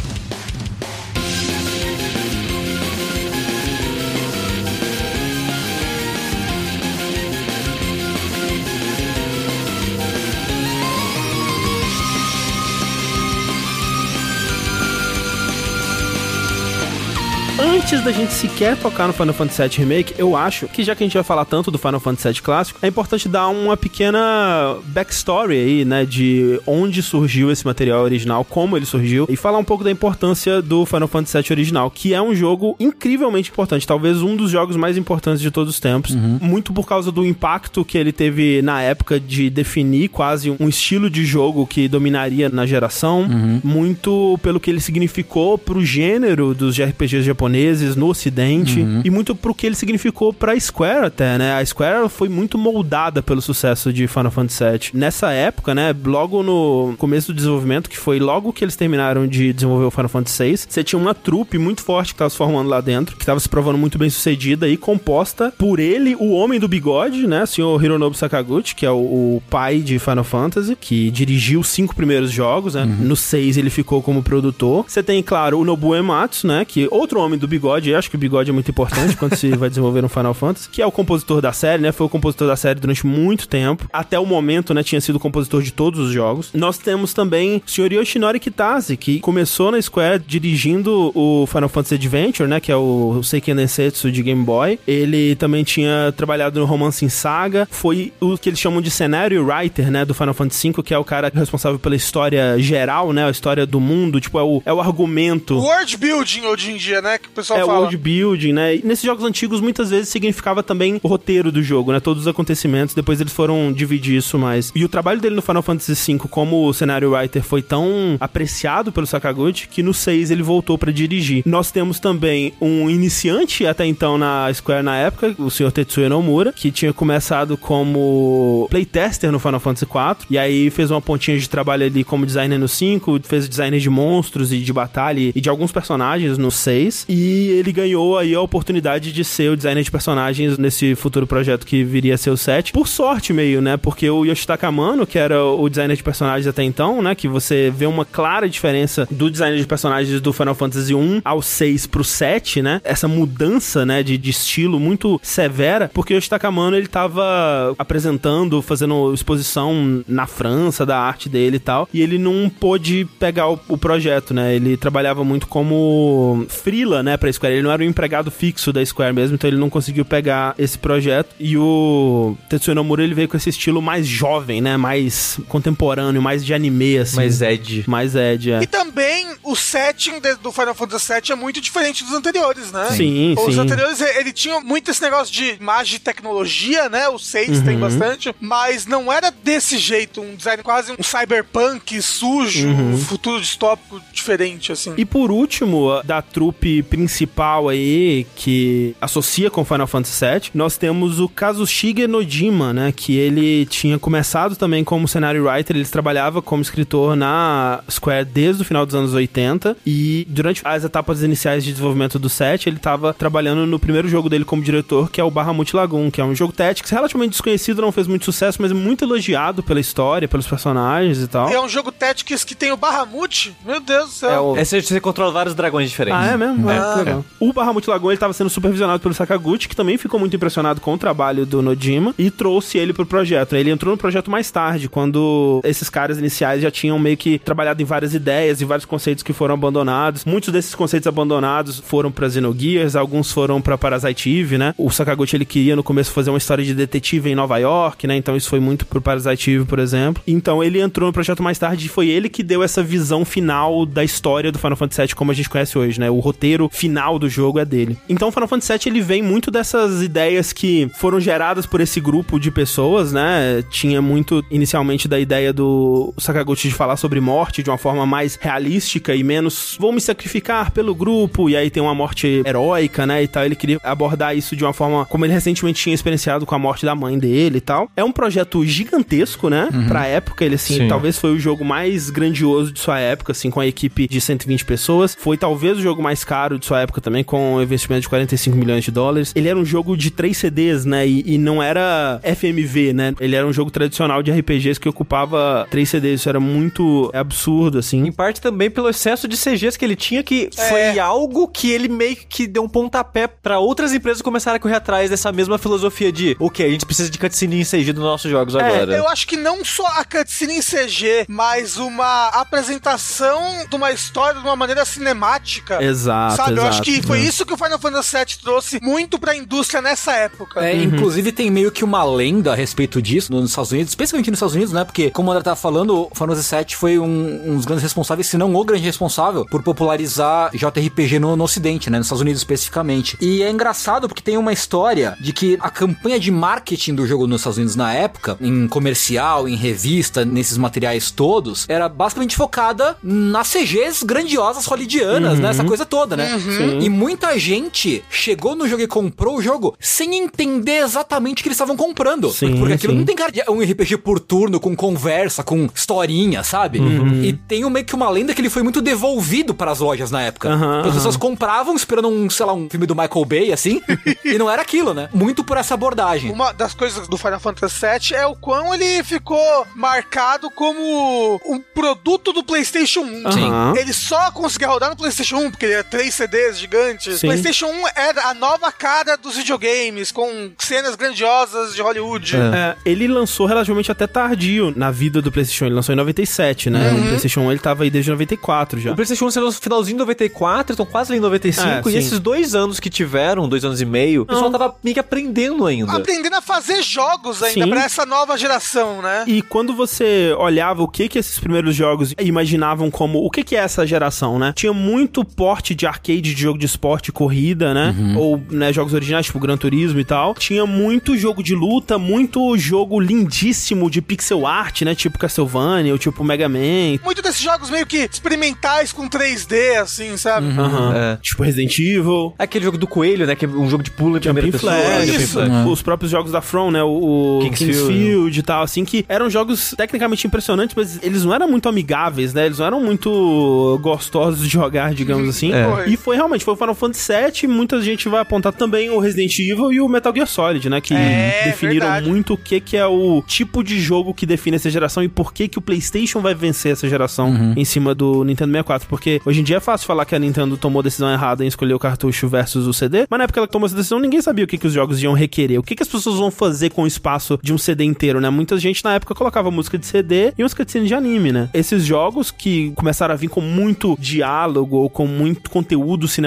Antes 17.94 18.06
da 18.06 18.12
gente 18.12 18.34
sequer 18.34 18.76
tocar 18.76 19.06
no 19.06 19.14
Final 19.14 19.36
Fantasy 19.36 19.62
VII 19.62 19.78
Remake, 19.78 20.16
eu 20.18 20.36
acho 20.36 20.68
que 20.68 20.84
já 20.84 20.96
que 20.96 21.04
a 21.04 21.06
gente 21.06 21.14
vai 21.14 21.22
falar 21.22 21.46
tanto 21.46 21.70
do 21.70 21.78
Final 21.78 22.00
Fantasy 22.00 22.28
VII 22.30 22.42
clássico, 22.42 22.80
é 22.82 22.88
importante 22.88 23.30
dar 23.30 23.48
uma 23.50 23.78
pequena 23.78 24.78
backstory 24.86 25.54
aí, 25.56 25.86
né, 25.86 26.04
de 26.04 26.60
onde 26.66 27.04
surgiu 27.04 27.52
esse 27.52 27.64
material 27.64 28.04
original, 28.04 28.44
como 28.44 28.76
ele 28.76 28.88
surgiu, 28.88 29.28
e 29.30 29.36
falar 29.36 29.60
um 29.60 29.64
pouco 29.64 29.84
da 29.84 29.92
importância 29.92 30.60
do 30.60 30.88
Final 30.88 31.08
Fantasy 31.08 31.38
VII 31.38 31.52
original, 31.52 31.92
que 31.92 32.16
é 32.16 32.22
um 32.22 32.34
jogo 32.34 32.76
incrivelmente 32.80 33.52
importante, 33.52 33.86
talvez 33.86 34.24
um 34.24 34.36
dos 34.36 34.50
jogos 34.50 34.76
mais 34.76 34.98
importantes 34.98 35.40
de 35.40 35.52
todos 35.52 35.76
os 35.76 35.80
tempos, 35.80 36.16
muito 36.16 36.74
por 36.74 36.88
causa 36.88 37.12
do 37.12 37.24
impacto 37.24 37.86
que 37.86 37.96
ele 37.96 38.12
teve 38.12 38.64
na 38.64 38.82
época 38.82 39.20
de 39.20 39.52
definir 39.52 40.08
quase 40.08 40.50
um 40.60 40.68
estilo 40.68 41.12
de 41.12 41.24
jogo 41.24 41.68
que 41.68 41.88
dominaria 41.88 42.50
na 42.50 42.66
geração, 42.66 43.28
muito 43.64 44.40
pelo 44.42 44.60
que 44.60 44.72
ele 44.72 44.80
significou 44.82 45.60
pro 45.60 45.86
gênero 45.86 46.56
dos 46.56 46.82
RPGs 46.82 47.22
japoneses 47.22 47.83
no 47.96 48.08
ocidente 48.08 48.86
e 49.04 49.10
muito 49.10 49.36
pro 49.36 49.54
que 49.54 49.66
ele 49.66 49.76
significou 49.76 50.34
pra 50.34 50.60
Square 50.60 51.08
até, 51.08 51.38
né? 51.38 51.54
A 51.54 51.66
Square 51.66 52.10
foi 52.10 52.30
muito 52.30 52.58
moldada 52.58 53.22
pelo 53.22 53.42
sucesso 53.42 53.92
de 53.92 54.08
Final 54.08 54.32
Fantasy 54.32 54.64
VII. 54.64 54.92
Nessa 54.94 55.32
época, 55.32 55.74
né, 55.76 55.96
logo 56.06 56.44
no 56.44 56.96
começo 56.98 57.32
do 57.32 57.36
desenvolvimento, 57.36 57.90
que 57.90 57.98
foi 57.98 58.20
logo 58.20 58.54
que 58.54 58.64
eles 58.64 58.76
terminaram 58.76 59.28
de 59.28 59.54
desenvolver 59.54 59.86
o 59.86 59.92
Final 59.92 60.10
Fantasy 60.10 60.44
VI, 60.44 60.58
você 60.70 60.84
tinha 60.84 61.00
uma 61.00 61.14
trupe 61.14 61.58
muito 61.58 61.82
forte 61.82 62.14
que 62.14 62.20
tava 62.20 62.30
se 62.30 62.38
formando 62.38 62.70
lá 62.70 62.82
dentro, 62.82 63.18
que 63.18 63.26
tava 63.26 63.40
se 63.40 63.50
provando 63.50 63.78
muito 63.78 63.98
bem 63.98 64.10
sucedida 64.10 64.68
e 64.68 64.78
composta 64.78 65.54
por 65.58 65.80
ele, 65.80 66.16
o 66.16 66.32
homem 66.32 66.60
do 66.60 66.68
bigode, 66.68 67.28
né, 67.28 67.44
o 67.44 67.48
senhor 67.48 67.84
Hironobu 67.84 68.16
Sakaguchi, 68.16 68.76
que 68.76 68.86
é 68.86 68.92
o, 68.92 68.96
o 68.96 69.44
pai 69.50 69.80
de 69.80 70.00
Final 70.00 70.24
Fantasy, 70.24 70.76
que 70.80 71.12
dirigiu 71.12 71.60
os 71.60 71.68
cinco 71.68 71.96
primeiros 71.96 72.32
jogos, 72.32 72.76
né? 72.76 72.86
No 72.86 73.16
6 73.16 73.58
ele 73.58 73.70
ficou 73.70 74.02
como 74.02 74.24
produtor. 74.24 74.86
Você 74.88 75.02
tem, 75.02 75.22
claro, 75.22 75.60
o 75.60 75.66
Nobu 75.66 75.96
Ematsu, 75.96 76.48
né, 76.48 76.66
que 76.66 76.88
outro 76.92 77.20
homem 77.20 77.38
do 77.38 77.48
bigode, 77.48 77.73
eu 77.80 77.98
acho 77.98 78.10
que 78.10 78.16
o 78.16 78.20
bigode 78.20 78.50
é 78.50 78.54
muito 78.54 78.70
importante 78.70 79.16
quando 79.16 79.36
se 79.36 79.50
vai 79.56 79.70
desenvolver 79.70 80.04
um 80.04 80.10
Final 80.10 80.34
Fantasy, 80.34 80.70
que 80.70 80.82
é 80.82 80.86
o 80.86 80.92
compositor 80.92 81.42
da 81.42 81.52
série, 81.52 81.82
né? 81.82 81.92
Foi 81.92 82.06
o 82.06 82.10
compositor 82.10 82.48
da 82.48 82.56
série 82.56 82.80
durante 82.80 83.06
muito 83.06 83.48
tempo. 83.48 83.88
Até 83.92 84.20
o 84.20 84.26
momento, 84.26 84.74
né, 84.74 84.84
tinha 84.84 85.02
sido 85.02 85.20
compositor 85.20 85.62
de 85.62 85.72
todos 85.72 86.00
os 86.00 86.12
jogos. 86.12 86.50
Nós 86.54 86.78
temos 86.78 87.14
também 87.14 87.58
o 87.58 87.70
Sr. 87.70 87.94
Yoshinori 87.94 88.40
Kitase, 88.40 88.98
que 88.98 89.20
começou 89.20 89.72
na 89.72 89.82
Square 89.82 90.24
dirigindo 90.26 91.12
o 91.16 91.46
Final 91.48 91.70
Fantasy 91.70 91.96
Adventure, 91.96 92.50
né, 92.50 92.60
que 92.60 92.72
é 92.72 92.76
o 92.76 93.22
Seiken 93.24 93.56
Densetsu 93.56 94.12
de 94.12 94.22
Game 94.22 94.44
Boy. 94.44 94.80
Ele 94.88 95.36
também 95.36 95.64
tinha 95.64 96.14
trabalhado 96.16 96.60
no 96.60 96.66
Romance 96.66 97.04
em 97.04 97.10
Saga, 97.10 97.68
foi 97.70 98.14
o 98.20 98.38
que 98.38 98.50
eles 98.50 98.60
chamam 98.60 98.82
de 98.82 98.92
cenário 98.92 99.46
writer, 99.46 99.90
né, 99.92 100.06
do 100.06 100.14
Final 100.14 100.34
Fantasy 100.34 100.72
V, 100.72 100.84
que 100.84 100.94
é 100.94 100.98
o 100.98 101.04
cara 101.04 101.32
responsável 101.34 101.80
pela 101.80 101.96
história 101.96 102.58
geral, 102.60 103.14
né, 103.14 103.26
a 103.26 103.30
história 103.30 103.66
do 103.66 103.80
mundo, 103.80 104.20
tipo, 104.20 104.38
é 104.40 104.44
o, 104.44 104.62
é 104.66 104.74
o 104.74 104.80
argumento 104.80 105.58
World 105.58 105.98
building 105.98 106.46
hoje 106.46 106.72
em 106.72 106.78
dia, 106.78 107.02
né? 107.02 107.18
Que 107.18 107.28
o 107.28 107.32
pessoal 107.32 107.60
é 107.60 107.63
o 107.64 107.68
fala. 107.68 107.80
world 107.80 107.98
building, 107.98 108.54
né? 108.54 108.76
E 108.78 108.82
nesses 108.86 109.06
jogos 109.06 109.24
antigos, 109.24 109.62
muitas 109.62 109.90
vezes 109.90 110.10
significava 110.10 110.64
também 110.64 111.00
o 111.02 111.08
roteiro 111.08 111.52
do 111.52 111.62
jogo, 111.62 111.92
né? 111.92 112.00
Todos 112.00 112.24
os 112.24 112.28
acontecimentos, 112.28 112.96
depois 112.96 113.20
eles 113.20 113.34
foram 113.34 113.72
dividir 113.72 114.18
isso 114.18 114.38
mais. 114.38 114.72
E 114.76 114.84
o 114.84 114.90
trabalho 114.90 115.20
dele 115.20 115.36
no 115.36 115.42
Final 115.42 115.62
Fantasy 115.62 115.94
V 115.94 116.20
como 116.30 116.74
cenário 116.74 117.12
writer 117.12 117.44
foi 117.44 117.62
tão 117.62 118.18
apreciado 118.20 118.92
pelo 118.92 119.08
Sakaguchi 119.08 119.68
que 119.68 119.84
no 119.84 119.94
6 119.94 120.32
ele 120.32 120.44
voltou 120.44 120.78
pra 120.78 120.92
dirigir. 120.92 121.44
Nós 121.46 121.72
temos 121.72 122.00
também 122.00 122.54
um 122.62 122.90
iniciante 122.90 123.66
até 123.66 123.86
então 123.86 124.18
na 124.18 124.52
Square 124.54 124.84
na 124.84 124.96
época, 124.98 125.36
o 125.38 125.50
Sr. 125.50 125.72
Tetsuya 125.72 126.10
Nomura, 126.10 126.54
que 126.54 126.72
tinha 126.72 126.94
começado 126.94 127.58
como 127.58 128.68
playtester 128.70 129.32
no 129.32 129.40
Final 129.40 129.60
Fantasy 129.60 129.86
IV, 129.86 130.26
e 130.30 130.38
aí 130.38 130.70
fez 130.70 130.92
uma 130.92 131.02
pontinha 131.02 131.38
de 131.38 131.50
trabalho 131.50 131.86
ali 131.86 132.04
como 132.04 132.26
designer 132.26 132.58
no 132.58 132.68
5, 132.68 133.20
fez 133.24 133.48
design 133.48 133.80
de 133.80 133.90
monstros 133.90 134.52
e 134.52 134.60
de 134.60 134.74
batalha 134.74 135.32
e 135.36 135.42
de 135.42 135.50
alguns 135.50 135.72
personagens 135.72 136.38
no 136.38 136.52
6, 136.52 137.06
e 137.08 137.43
ele 137.50 137.72
ganhou 137.72 138.18
aí 138.18 138.34
a 138.34 138.42
oportunidade 138.42 139.12
de 139.12 139.24
ser 139.24 139.52
o 139.52 139.56
designer 139.56 139.84
de 139.84 139.92
personagens 139.92 140.58
nesse 140.58 140.96
futuro 140.96 141.28
projeto 141.28 141.66
que 141.66 141.84
viria 141.84 142.16
a 142.16 142.18
ser 142.18 142.30
o 142.30 142.38
7. 142.38 142.72
Por 142.74 142.88
sorte 142.88 143.34
meio, 143.34 143.62
né? 143.62 143.78
Porque 143.78 144.10
o 144.10 144.26
Yoshitaka 144.26 144.68
Amano, 144.68 145.06
que 145.06 145.18
era 145.18 145.44
o 145.44 145.68
designer 145.70 145.96
de 145.96 146.04
personagens 146.04 146.48
até 146.48 146.64
então, 146.64 147.02
né, 147.02 147.16
que 147.16 147.28
você 147.28 147.72
vê 147.76 147.86
uma 147.86 148.06
clara 148.06 148.50
diferença 148.50 149.08
do 149.10 149.30
designer 149.30 149.60
de 149.60 149.68
personagens 149.68 150.22
do 150.22 150.34
Final 150.34 150.56
Fantasy 150.56 150.94
1 150.94 151.22
ao 151.24 151.42
6 151.42 151.88
pro 151.88 152.04
7, 152.04 152.62
né? 152.62 152.82
Essa 152.84 153.08
mudança, 153.08 153.86
né, 153.86 154.04
de, 154.04 154.18
de 154.18 154.30
estilo 154.30 154.80
muito 154.80 155.20
severa, 155.24 155.90
porque 155.94 156.14
o 156.14 156.18
Yoshitaka 156.18 156.48
Amano, 156.48 156.78
ele 156.78 156.88
tava 156.88 157.76
apresentando, 157.78 158.62
fazendo 158.62 159.14
exposição 159.14 160.04
na 160.08 160.28
França 160.28 160.86
da 160.86 161.00
arte 161.00 161.30
dele 161.30 161.58
e 161.58 161.60
tal, 161.60 161.88
e 161.94 162.02
ele 162.02 162.18
não 162.18 162.50
pôde 162.50 163.08
pegar 163.20 163.50
o, 163.50 163.60
o 163.68 163.78
projeto, 163.78 164.34
né? 164.34 164.56
Ele 164.56 164.78
trabalhava 164.78 165.24
muito 165.24 165.48
como 165.48 166.46
freela, 166.50 167.04
né, 167.04 167.18
pra 167.18 167.30
Square. 167.34 167.56
Ele 167.56 167.64
não 167.64 167.72
era 167.72 167.84
um 167.84 167.86
empregado 167.86 168.30
fixo 168.32 168.72
da 168.72 168.86
Square 168.86 169.14
mesmo, 169.14 169.36
então 169.36 169.50
ele 169.50 169.58
não 169.58 169.70
conseguiu 169.70 170.06
pegar 170.06 170.54
esse 170.58 170.78
projeto. 170.78 171.36
E 171.40 171.58
o 171.58 172.38
Tetsuya 172.50 172.76
Nomura, 172.76 173.04
ele 173.04 173.14
veio 173.14 173.28
com 173.28 173.36
esse 173.38 173.50
estilo 173.50 173.82
mais 173.82 174.08
jovem, 174.08 174.62
né, 174.62 174.78
mais 174.78 175.40
contemporâneo, 175.48 176.22
mais 176.22 176.46
de 176.46 176.54
anime, 176.54 176.98
assim. 177.00 177.16
Mas 177.16 177.42
Ed. 177.42 177.84
Mais 177.88 178.16
Ed, 178.16 178.52
é. 178.52 178.62
E 178.62 178.68
também 178.68 179.28
o 179.44 179.56
setting 179.56 180.20
de- 180.20 180.36
do 180.36 180.52
Final 180.52 180.76
Fantasy 180.76 181.14
VII 181.14 181.32
é 181.32 181.36
muito 181.36 181.60
diferente 181.60 182.04
dos 182.04 182.14
anteriores, 182.14 182.72
né? 182.72 182.90
Sim, 182.92 183.36
Os 183.38 183.54
sim. 183.56 183.60
anteriores, 183.60 184.00
ele 184.02 184.32
tinha 184.32 184.60
muito 184.60 184.92
esse 184.92 185.02
negócio 185.02 185.34
de 185.34 185.58
magia 185.60 185.98
e 185.98 186.00
tecnologia, 186.00 186.90
né? 186.90 187.08
O 187.10 187.18
6 187.20 187.58
Uhum. 187.60 187.64
tem 187.66 187.78
bastante, 187.80 188.34
mas 188.40 188.86
não 188.86 189.12
era 189.12 189.32
desse 189.32 189.78
jeito, 189.78 190.22
um 190.22 190.36
design 190.36 190.62
quase 190.64 190.92
um 190.92 191.04
cyberpunk 191.04 192.02
sujo, 192.02 192.68
um 192.68 192.98
futuro 192.98 193.40
distópico 193.42 194.02
diferente, 194.12 194.72
assim. 194.72 194.94
E 194.98 195.06
por 195.06 195.32
último, 195.32 196.02
da 196.04 196.22
trupe 196.22 196.84
principal 196.84 197.23
aí, 197.70 198.26
que 198.36 198.96
associa 199.02 199.50
com 199.50 199.64
Final 199.66 199.88
Fantasy 199.88 200.26
VII, 200.26 200.42
nós 200.54 200.78
temos 200.78 201.20
o 201.20 201.28
Kazushige 201.30 202.08
Nojima, 202.08 202.74
né? 202.74 202.92
Que 202.96 203.18
ele 203.18 203.66
tinha 203.66 203.98
começado 204.00 204.56
também 204.56 204.84
como 204.84 205.08
cenário 205.08 205.46
writer, 205.48 205.76
ele 205.76 205.86
trabalhava 205.86 206.42
como 206.42 206.62
escritor 206.62 207.16
na 207.16 207.82
Square 207.90 208.26
desde 208.26 208.62
o 208.62 208.66
final 208.66 208.86
dos 208.86 208.96
anos 208.96 209.14
80, 209.14 209.78
e 209.86 210.26
durante 210.30 210.62
as 210.64 210.84
etapas 210.84 211.22
iniciais 211.24 211.64
de 211.64 211.72
desenvolvimento 211.72 212.18
do 212.20 212.30
7, 212.30 212.70
ele 212.70 212.78
estava 212.78 213.14
trabalhando 213.14 213.66
no 213.66 213.80
primeiro 213.80 214.08
jogo 214.08 214.30
dele 214.30 214.46
como 214.46 214.62
diretor, 214.62 215.10
que 215.10 215.20
é 215.20 215.24
o 215.24 215.32
Bahamut 215.32 215.76
Lagoon, 215.76 216.10
que 216.12 216.22
é 216.22 216.24
um 216.26 216.36
jogo 216.36 216.54
Tactics 216.54 216.90
relativamente 216.92 217.32
desconhecido, 217.32 217.82
não 217.82 217.92
fez 217.92 218.08
muito 218.08 218.26
sucesso, 218.26 218.62
mas 218.62 218.72
é 218.72 218.74
muito 218.74 219.04
elogiado 219.04 219.64
pela 219.64 219.80
história, 219.80 220.28
pelos 220.28 220.48
personagens 220.48 221.20
e 221.22 221.28
tal. 221.28 221.50
E 221.50 221.54
é 221.54 221.62
um 221.62 221.70
jogo 221.70 221.92
Tactics 221.92 222.44
que 222.44 222.56
tem 222.56 222.72
o 222.72 222.78
Bahamut? 222.78 223.54
Meu 223.66 223.80
Deus 223.80 224.06
do 224.10 224.12
céu. 224.12 224.30
É 224.32 224.40
o- 224.40 224.58
É 224.58 224.64
você, 224.66 224.82
você 224.82 225.00
controla 225.00 225.32
vários 225.32 225.56
dragões 225.56 225.90
diferentes. 225.90 226.20
Ah, 226.22 226.32
é 226.34 226.38
mesmo? 226.38 226.70
É. 226.70 226.78
Ah, 226.78 227.13
O 227.40 227.52
Bahamut 227.52 227.90
Lagoon 227.90 228.12
estava 228.12 228.32
sendo 228.32 228.50
supervisionado 228.50 229.02
pelo 229.02 229.14
Sakaguchi, 229.14 229.68
que 229.68 229.76
também 229.76 229.98
ficou 229.98 230.20
muito 230.20 230.36
impressionado 230.36 230.80
com 230.80 230.94
o 230.94 230.98
trabalho 230.98 231.46
do 231.46 231.62
Nojima 231.62 232.14
e 232.18 232.30
trouxe 232.30 232.78
ele 232.78 232.94
pro 232.94 233.06
projeto. 233.06 233.56
Ele 233.56 233.72
entrou 233.72 233.92
no 233.92 233.98
projeto 233.98 234.30
mais 234.30 234.52
tarde, 234.52 234.88
quando 234.88 235.60
esses 235.64 235.90
caras 235.90 236.18
iniciais 236.20 236.62
já 236.62 236.70
tinham 236.72 237.00
meio 237.00 237.18
que 237.18 237.40
trabalhado 237.40 237.82
em 237.82 237.86
várias 237.86 238.14
ideias 238.14 238.62
e 238.62 238.66
vários 238.66 238.86
conceitos 238.86 239.24
que 239.24 239.34
foram 239.34 239.56
abandonados. 239.56 240.26
Muitos 240.26 240.54
desses 240.54 240.76
conceitos 240.76 241.08
abandonados 241.08 241.80
foram 241.80 242.12
pra 242.12 242.30
Xenogears, 242.30 242.96
alguns 242.96 243.32
foram 243.32 243.62
pra 243.62 243.78
Parasite 243.78 244.30
Eve, 244.30 244.58
né? 244.58 244.76
O 244.78 244.92
Sakaguchi 244.92 245.36
ele 245.36 245.46
queria 245.46 245.76
no 245.76 245.84
começo 245.84 246.12
fazer 246.12 246.30
uma 246.30 246.38
história 246.38 246.64
de 246.64 246.74
detetive 246.76 247.32
em 247.32 247.36
Nova 247.36 247.58
York, 247.58 248.06
né? 248.06 248.16
Então 248.16 248.38
isso 248.38 248.50
foi 248.50 248.60
muito 248.60 248.86
pro 248.86 249.02
Parasite 249.02 249.52
Eve, 249.52 249.66
por 249.66 249.80
exemplo. 249.80 250.22
Então 250.28 250.64
ele 250.64 250.80
entrou 250.80 251.08
no 251.08 251.14
projeto 251.14 251.42
mais 251.42 251.58
tarde 251.58 251.88
e 251.88 251.90
foi 251.90 252.10
ele 252.10 252.30
que 252.30 252.44
deu 252.44 252.62
essa 252.62 252.84
visão 252.84 253.26
final 253.26 253.86
da 253.86 254.04
da 254.04 254.06
história 254.06 254.52
do 254.52 254.60
Final 254.60 254.76
Fantasy 254.76 255.02
VII 255.02 255.16
como 255.16 255.32
a 255.32 255.34
gente 255.34 255.50
conhece 255.50 255.78
hoje, 255.78 256.00
né? 256.00 256.10
O 256.10 256.20
roteiro 256.20 256.70
final 256.72 257.03
do 257.20 257.30
jogo 257.30 257.60
é 257.60 257.66
dele. 257.66 257.98
Então 258.08 258.30
o 258.30 258.32
Final 258.32 258.48
Fantasy 258.48 258.74
VII 258.74 258.82
ele 258.88 259.02
vem 259.02 259.22
muito 259.22 259.52
dessas 259.52 260.02
ideias 260.02 260.54
que 260.54 260.90
foram 260.96 261.20
geradas 261.20 261.66
por 261.66 261.82
esse 261.82 262.00
grupo 262.00 262.40
de 262.40 262.50
pessoas, 262.52 263.12
né? 263.12 263.64
Tinha 263.70 264.02
muito 264.02 264.44
inicialmente 264.50 265.08
da 265.08 265.20
ideia 265.20 265.52
do 265.52 266.14
Sakaguchi 266.18 266.70
de 266.70 266.74
falar 266.74 266.98
sobre 266.98 267.20
morte 267.20 267.62
de 267.62 267.70
uma 267.70 267.78
forma 267.78 268.06
mais 268.06 268.36
realística 268.36 269.16
e 269.16 269.24
menos 269.24 269.78
vou 269.80 269.92
me 269.92 270.02
sacrificar 270.02 270.72
pelo 270.72 270.96
grupo 270.96 271.50
e 271.50 271.56
aí 271.56 271.70
tem 271.70 271.82
uma 271.82 271.96
morte 271.96 272.42
heróica, 272.46 273.06
né? 273.06 273.24
E 273.24 273.28
tal. 273.28 273.44
Ele 273.44 273.56
queria 273.56 273.80
abordar 273.84 274.36
isso 274.36 274.56
de 274.56 274.64
uma 274.64 274.74
forma 274.74 275.06
como 275.06 275.26
ele 275.26 275.34
recentemente 275.34 275.82
tinha 275.82 275.94
experienciado 275.94 276.46
com 276.46 276.56
a 276.56 276.60
morte 276.60 276.86
da 276.86 276.96
mãe 276.96 277.18
dele 277.18 277.58
e 277.58 277.62
tal. 277.62 277.90
É 277.96 278.04
um 278.04 278.12
projeto 278.12 278.64
gigantesco, 278.66 279.50
né? 279.50 279.70
Uhum. 279.74 279.88
Pra 279.88 280.06
época, 280.06 280.46
ele 280.46 280.56
assim, 280.56 280.76
Sim. 280.76 280.88
talvez 280.88 281.18
foi 281.18 281.34
o 281.34 281.40
jogo 281.40 281.66
mais 281.66 282.10
grandioso 282.10 282.72
de 282.72 282.80
sua 282.80 283.00
época, 283.00 283.32
assim, 283.32 283.50
com 283.50 283.60
a 283.60 283.68
equipe 283.68 284.08
de 284.08 284.22
120 284.22 284.66
pessoas. 284.66 285.16
Foi 285.20 285.38
talvez 285.38 285.78
o 285.78 285.82
jogo 285.82 286.02
mais 286.02 286.24
caro 286.24 286.58
de 286.60 286.66
sua 286.66 286.82
época 286.82 286.93
também, 287.02 287.24
com 287.24 287.56
um 287.56 287.62
investimento 287.62 288.02
de 288.02 288.10
45 288.10 288.56
milhões 288.58 288.84
de 288.84 288.92
dólares. 288.92 289.32
Ele 289.36 289.48
era 289.48 289.58
um 289.58 289.66
jogo 289.66 289.96
de 289.98 290.12
três 290.12 290.38
CDs, 290.38 290.86
né? 290.86 291.08
E, 291.08 291.36
e 291.36 291.38
não 291.38 291.62
era 291.62 292.20
FMV, 292.24 292.94
né? 292.94 293.14
Ele 293.20 293.36
era 293.36 293.46
um 293.46 293.54
jogo 293.54 293.72
tradicional 293.72 294.22
de 294.22 294.32
RPGs 294.32 294.80
que 294.80 294.88
ocupava 294.88 295.68
três 295.70 295.90
CDs. 295.90 296.22
Isso 296.22 296.30
era 296.30 296.40
muito 296.40 297.12
absurdo, 297.14 297.80
assim. 297.80 298.06
Em 298.06 298.12
parte 298.12 298.40
também 298.40 298.70
pelo 298.70 298.90
excesso 298.90 299.28
de 299.28 299.38
CGs 299.38 299.78
que 299.78 299.86
ele 299.86 299.96
tinha, 299.96 300.24
que 300.24 300.50
é. 300.58 300.70
foi 300.70 301.00
algo 301.00 301.48
que 301.48 301.72
ele 301.72 301.88
meio 301.88 302.16
que 302.16 302.48
deu 302.48 302.64
um 302.64 302.70
pontapé 302.70 303.28
para 303.28 303.60
outras 303.60 303.94
empresas 303.94 304.22
começarem 304.22 304.58
a 304.58 304.60
correr 304.60 304.76
atrás 304.76 305.10
dessa 305.10 305.32
mesma 305.32 305.58
filosofia 305.58 306.12
de, 306.12 306.36
ok, 306.40 306.66
a 306.66 306.70
gente 306.70 306.86
precisa 306.86 307.10
de 307.10 307.18
cutscene 307.18 307.62
em 307.62 307.66
CG 307.66 307.94
dos 307.94 308.04
nossos 308.04 308.30
jogos 308.30 308.56
é, 308.56 308.60
agora. 308.60 308.96
Eu 308.96 309.08
acho 309.08 309.28
que 309.28 309.38
não 309.38 309.64
só 309.66 309.86
a 309.88 310.06
cutscene 310.06 310.58
em 310.58 310.62
CG, 310.62 311.26
mas 311.28 311.78
uma 311.78 312.28
apresentação 312.30 313.66
de 313.68 313.76
uma 313.76 313.92
história 313.92 314.40
de 314.40 314.46
uma 314.46 314.56
maneira 314.56 314.86
cinemática. 314.86 315.84
Exato. 315.84 316.36
Sabe? 316.36 316.54
Exato, 316.54 316.54
eu 316.54 316.64
acho 316.68 316.82
que 316.84 317.02
foi 317.02 317.20
é. 317.20 317.22
isso 317.24 317.46
que 317.46 317.54
o 317.54 317.58
Final 317.58 317.80
Fantasy 317.80 318.18
VII 318.18 318.26
trouxe 318.42 318.80
muito 318.82 319.20
pra 319.20 319.36
indústria 319.36 319.82
nessa 319.82 320.14
época. 320.14 320.66
É, 320.66 320.74
uhum. 320.74 320.84
inclusive 320.84 321.32
tem 321.32 321.50
meio 321.50 321.72
que 321.72 321.84
uma 321.84 322.04
lenda 322.04 322.54
a 322.54 322.56
respeito 322.56 323.02
disso 323.02 323.32
nos 323.32 323.50
Estados 323.50 323.72
Unidos, 323.72 323.92
especialmente 323.92 324.30
nos 324.30 324.38
Estados 324.38 324.56
Unidos, 324.56 324.74
né? 324.74 324.84
Porque, 324.84 325.12
como 325.12 325.30
o 325.30 325.32
André 325.32 325.44
tava 325.44 325.56
falando, 325.56 326.08
o 326.12 326.16
Final 326.16 326.36
Fantasy 326.36 326.56
VII 326.56 326.76
foi 326.76 327.00
um, 327.00 327.52
um 327.52 327.56
dos 327.56 327.66
grandes 327.66 327.84
responsáveis, 327.84 328.28
se 328.28 328.38
não 328.38 328.54
o 328.54 328.66
grande 328.66 328.84
responsável, 328.84 329.46
por 329.46 329.64
popularizar 329.64 330.52
JRPG 330.54 331.20
no, 331.20 331.36
no 331.36 331.44
Ocidente, 331.44 331.90
né? 331.90 331.98
Nos 331.98 332.08
Estados 332.08 332.22
Unidos 332.22 332.42
especificamente. 332.42 333.18
E 333.20 333.44
é 333.44 333.50
engraçado 333.50 334.08
porque 334.08 334.22
tem 334.22 334.38
uma 334.38 334.54
história 334.54 335.16
de 335.20 335.34
que 335.34 335.58
a 335.60 335.70
campanha 335.70 336.20
de 336.20 336.32
marketing 336.32 336.96
do 336.96 337.08
jogo 337.08 337.28
nos 337.28 337.42
Estados 337.42 337.58
Unidos 337.58 337.76
na 337.76 337.94
época, 337.94 338.38
em 338.40 338.68
comercial, 338.68 339.48
em 339.48 339.56
revista, 339.56 340.26
nesses 340.26 340.58
materiais 340.58 341.12
todos, 341.12 341.66
era 341.68 341.88
basicamente 341.88 342.36
focada 342.36 342.98
nas 343.02 343.52
CGs 343.52 344.06
grandiosas 344.06 344.66
hollywoodianas, 344.66 345.36
uhum. 345.36 345.44
né? 345.44 345.50
Essa 345.50 345.64
coisa 345.64 345.86
toda, 345.86 346.16
né? 346.16 346.36
Uhum. 346.36 346.73
E 346.82 346.90
muita 346.90 347.38
gente 347.38 348.04
chegou 348.10 348.56
no 348.56 348.68
jogo 348.68 348.82
e 348.82 348.88
comprou 348.88 349.38
o 349.38 349.42
jogo 349.42 349.76
sem 349.80 350.16
entender 350.16 350.84
exatamente 350.84 351.40
o 351.40 351.44
que 351.44 351.50
eles 351.50 351.56
estavam 351.56 351.76
comprando. 351.76 352.32
Sim, 352.32 352.58
porque 352.58 352.74
aquilo 352.74 352.94
sim. 352.94 353.00
não 353.00 353.06
tem 353.06 353.16
cara 353.16 353.32
de 353.32 353.42
um 353.50 353.62
RPG 353.62 353.98
por 353.98 354.20
turno, 354.20 354.60
com 354.60 354.76
conversa, 354.76 355.44
com 355.44 355.70
historinha, 355.74 356.44
sabe? 356.44 356.80
Uhum. 356.80 357.24
E 357.24 357.34
tem 357.34 357.70
meio 357.70 357.86
que 357.86 357.96
uma 357.96 358.10
lenda 358.10 358.34
que 358.34 358.42
ele 358.42 358.50
foi 358.50 358.64
muito 358.64 358.82
devolvido 358.82 359.54
para 359.54 359.72
as 359.72 359.80
lojas 359.80 360.12
na 360.12 360.22
época. 360.22 360.54
As 360.86 360.94
pessoas 360.94 361.18
compravam 361.18 361.76
esperando 361.76 362.08
um, 362.08 362.30
sei 362.30 362.46
lá, 362.46 362.54
um 362.54 362.70
filme 362.70 362.86
do 362.86 362.96
Michael 362.96 363.26
Bay, 363.26 363.52
assim, 363.52 363.82
e 364.24 364.38
não 364.38 364.50
era 364.50 364.62
aquilo, 364.62 364.94
né? 364.94 365.10
Muito 365.14 365.44
por 365.44 365.58
essa 365.58 365.74
abordagem. 365.74 366.32
Uma 366.32 366.52
das 366.52 366.74
coisas 366.74 367.08
do 367.08 367.18
Final 367.18 367.40
Fantasy 367.40 367.80
VII 367.82 368.16
é 368.16 368.26
o 368.26 368.36
quão 368.36 368.74
ele 368.74 369.04
ficou 369.04 369.68
marcado 369.76 370.50
como 370.52 371.40
um 371.46 371.60
produto 371.74 372.32
do 372.32 372.44
PlayStation 372.44 373.02
1. 373.02 373.32
Sim. 373.32 373.52
Ele 373.78 373.94
só 373.94 374.32
conseguia 374.32 374.68
rodar 374.68 374.90
no 374.90 374.96
PlayStation 374.96 375.38
1 375.38 375.52
porque 375.52 375.66
ele 375.66 375.76
é 375.76 375.84
3 375.84 376.14
CDs 376.14 376.60
gigantes. 376.64 377.20
Sim. 377.20 377.28
PlayStation 377.28 377.68
1 377.68 377.84
era 377.96 378.30
a 378.30 378.34
nova 378.34 378.72
cara 378.72 379.16
dos 379.18 379.36
videogames, 379.36 380.12
com 380.12 380.52
cenas 380.58 380.96
grandiosas 380.96 381.76
de 381.76 381.82
Hollywood. 381.82 382.36
É. 382.36 382.40
É, 382.40 382.76
ele 382.86 383.08
lançou 383.08 383.46
relativamente 383.46 383.92
até 383.92 384.08
tardio 384.08 384.74
na 384.76 384.90
vida 384.92 385.22
do 385.22 385.32
PlayStation. 385.32 385.66
Ele 385.66 385.76
lançou 385.76 385.94
em 385.94 385.98
97, 385.98 386.70
né? 386.70 386.92
Uhum. 386.92 387.00
O 387.00 387.08
PlayStation 387.08 387.42
1 387.42 387.52
ele 387.52 387.60
tava 387.60 387.84
aí 387.84 387.90
desde 387.90 388.12
94 388.12 388.80
já. 388.80 388.92
O 388.92 388.96
PlayStation 388.96 389.26
1 389.26 389.32
saiu 389.32 389.46
no 389.46 389.52
finalzinho 389.52 389.98
de 389.98 390.00
94, 390.00 390.74
então 390.74 390.86
quase 390.86 391.12
ali 391.12 391.20
em 391.20 391.22
95. 391.22 391.90
É, 391.90 391.92
e 391.92 391.98
esses 391.98 392.20
dois 392.20 392.56
anos 392.56 392.80
que 392.80 392.90
tiveram, 392.90 393.48
dois 393.48 393.66
anos 393.66 393.82
e 393.82 393.86
meio, 393.86 394.24
o 394.24 394.26
pessoal 394.26 394.50
tava 394.52 394.76
meio 394.84 394.94
que 394.94 395.00
aprendendo 395.00 395.66
ainda. 395.66 395.92
Aprendendo 395.94 396.36
a 396.36 396.42
fazer 396.42 396.82
jogos 396.82 397.44
ainda 397.44 397.68
pra 397.68 397.84
essa 397.84 398.06
nova 398.06 398.38
geração, 398.38 399.02
né? 399.02 399.26
E 399.28 399.42
quando 399.42 399.74
você 399.74 400.34
olhava 400.38 400.82
o 400.84 400.88
que 400.88 401.10
que 401.10 401.20
esses 401.20 401.40
primeiros 401.40 401.76
jogos 401.76 402.14
imaginavam 402.20 402.90
como 402.90 403.24
o 403.24 403.30
que 403.30 403.44
que 403.44 403.56
é 403.56 403.60
essa 403.60 403.86
geração, 403.86 404.40
né? 404.40 404.54
Tinha 404.56 404.74
muito 404.74 405.26
porte 405.26 405.76
de 405.76 405.86
arcade 405.86 406.34
de 406.34 406.43
jogo 406.44 406.60
de 406.60 406.66
esporte 406.66 407.12
corrida, 407.12 407.74
né? 407.74 407.96
Uhum. 407.98 408.18
Ou 408.18 408.44
né, 408.50 408.72
jogos 408.72 408.94
originais, 408.94 409.26
tipo 409.26 409.40
Gran 409.40 409.58
Turismo 409.58 410.00
e 410.00 410.06
tal. 410.06 410.34
Tinha 410.36 410.66
muito 410.66 411.18
jogo 411.18 411.44
de 411.44 411.56
luta, 411.56 411.98
muito 411.98 412.58
jogo 412.58 413.00
lindíssimo 413.00 413.90
de 413.90 414.02
pixel 414.02 414.46
art, 414.46 414.82
né? 414.82 414.96
Tipo 414.96 415.18
Castlevania 415.18 415.92
ou 415.92 415.98
tipo 415.98 416.24
Mega 416.24 416.48
Man. 416.50 417.00
Muito 417.04 417.22
desses 417.22 417.42
jogos 417.42 417.70
meio 417.70 417.86
que 417.86 418.10
experimentais 418.12 418.92
com 418.92 419.10
3D, 419.10 419.82
assim, 419.82 420.18
sabe? 420.18 420.48
Uhum. 420.48 420.64
Uhum. 420.64 420.94
É. 420.94 421.18
Tipo 421.22 421.44
Resident 421.44 421.78
Evil. 421.80 422.34
Aquele 422.38 422.66
jogo 422.66 422.78
do 422.78 422.88
coelho, 422.88 423.26
né? 423.26 423.36
Que 423.36 423.46
é 423.46 423.48
um 423.48 423.70
jogo 423.70 423.84
de 423.84 423.92
pulo 423.92 424.18
em 424.18 424.20
primeira 424.20 424.52
pessoa. 424.52 424.74
Flash, 424.74 425.36
uhum. 425.36 425.72
Os 425.72 425.82
próprios 425.82 426.12
jogos 426.12 426.32
da 426.32 426.42
From, 426.42 426.72
né? 426.72 426.84
O, 426.84 427.40
o 427.40 427.40
Kingsfield. 427.44 427.74
Kingsfield 427.74 428.40
e 428.40 428.44
tal, 428.44 428.64
assim, 428.64 428.86
que 428.86 429.06
eram 429.08 429.30
jogos 429.30 429.74
tecnicamente 429.78 430.26
impressionantes, 430.28 430.76
mas 430.76 431.00
eles 431.02 431.24
não 431.24 431.34
eram 431.34 431.50
muito 431.50 431.68
amigáveis, 431.70 432.34
né? 432.34 432.46
Eles 432.46 432.60
não 432.60 432.66
eram 432.66 432.82
muito 432.82 433.80
gostosos 433.82 434.42
de 434.44 434.50
jogar, 434.50 434.94
digamos 434.94 435.28
assim. 435.30 435.52
É. 435.54 435.88
E 435.88 435.98
foi 435.98 436.16
realmente, 436.16 436.33
foi 436.42 436.54
o 436.54 436.58
Final 436.58 436.76
Fantasy 436.76 437.12
VII, 437.12 437.48
muita 437.48 437.82
gente 437.82 438.10
vai 438.10 438.22
apontar 438.22 438.54
também 438.54 438.90
o 438.90 439.00
Resident 439.00 439.38
Evil 439.40 439.72
e 439.72 439.82
o 439.82 439.88
Metal 439.88 440.14
Gear 440.14 440.28
Solid, 440.28 440.70
né? 440.70 440.82
Que 440.82 440.94
é, 440.94 441.44
definiram 441.46 441.88
verdade. 441.88 442.10
muito 442.10 442.34
o 442.34 442.38
que, 442.38 442.60
que 442.60 442.78
é 442.78 442.86
o 442.86 443.22
tipo 443.26 443.64
de 443.64 443.80
jogo 443.80 444.14
que 444.14 444.26
define 444.26 444.56
essa 444.56 444.70
geração 444.70 445.04
e 445.04 445.10
por 445.10 445.34
que, 445.34 445.48
que 445.48 445.60
o 445.60 445.62
PlayStation 445.62 446.22
vai 446.22 446.34
vencer 446.34 446.72
essa 446.72 446.88
geração 446.88 447.30
uhum. 447.30 447.54
em 447.56 447.66
cima 447.66 447.94
do 447.94 448.24
Nintendo 448.24 448.52
64. 448.52 448.88
Porque 448.88 449.22
hoje 449.26 449.42
em 449.42 449.44
dia 449.44 449.58
é 449.58 449.60
fácil 449.60 449.86
falar 449.86 450.06
que 450.06 450.16
a 450.16 450.20
Nintendo 450.20 450.58
tomou 450.58 450.80
a 450.80 450.84
decisão 450.84 451.12
errada 451.12 451.44
em 451.44 451.48
escolher 451.48 451.74
o 451.74 451.80
cartucho 451.80 452.28
versus 452.28 452.68
o 452.68 452.74
CD, 452.74 453.06
mas 453.10 453.18
na 453.18 453.24
época 453.26 453.40
ela 453.40 453.48
tomou 453.48 453.66
essa 453.66 453.76
decisão, 453.76 454.00
ninguém 454.00 454.22
sabia 454.22 454.46
o 454.46 454.48
que, 454.48 454.58
que 454.58 454.68
os 454.68 454.74
jogos 454.74 455.02
iam 455.02 455.14
requerer, 455.14 455.60
o 455.60 455.64
que, 455.64 455.76
que 455.76 455.84
as 455.84 455.90
pessoas 455.90 456.18
vão 456.18 456.32
fazer 456.32 456.70
com 456.70 456.84
o 456.84 456.88
espaço 456.88 457.40
de 457.42 457.54
um 457.54 457.58
CD 457.58 457.84
inteiro, 457.84 458.20
né? 458.20 458.30
Muita 458.30 458.58
gente 458.58 458.84
na 458.84 458.96
época 458.96 459.14
colocava 459.14 459.52
música 459.52 459.78
de 459.78 459.86
CD 459.86 460.34
e 460.38 460.44
uns 460.44 460.54
cutscenes 460.54 460.88
de 460.88 460.96
anime, 460.96 461.32
né? 461.32 461.50
Esses 461.54 461.86
jogos 461.86 462.32
que 462.32 462.72
começaram 462.76 463.14
a 463.14 463.18
vir 463.18 463.28
com 463.28 463.42
muito 463.42 463.98
diálogo 464.00 464.78
ou 464.78 464.90
com 464.90 465.08
muito 465.08 465.50
conteúdo 465.50 466.08
cinematográfico 466.08 466.23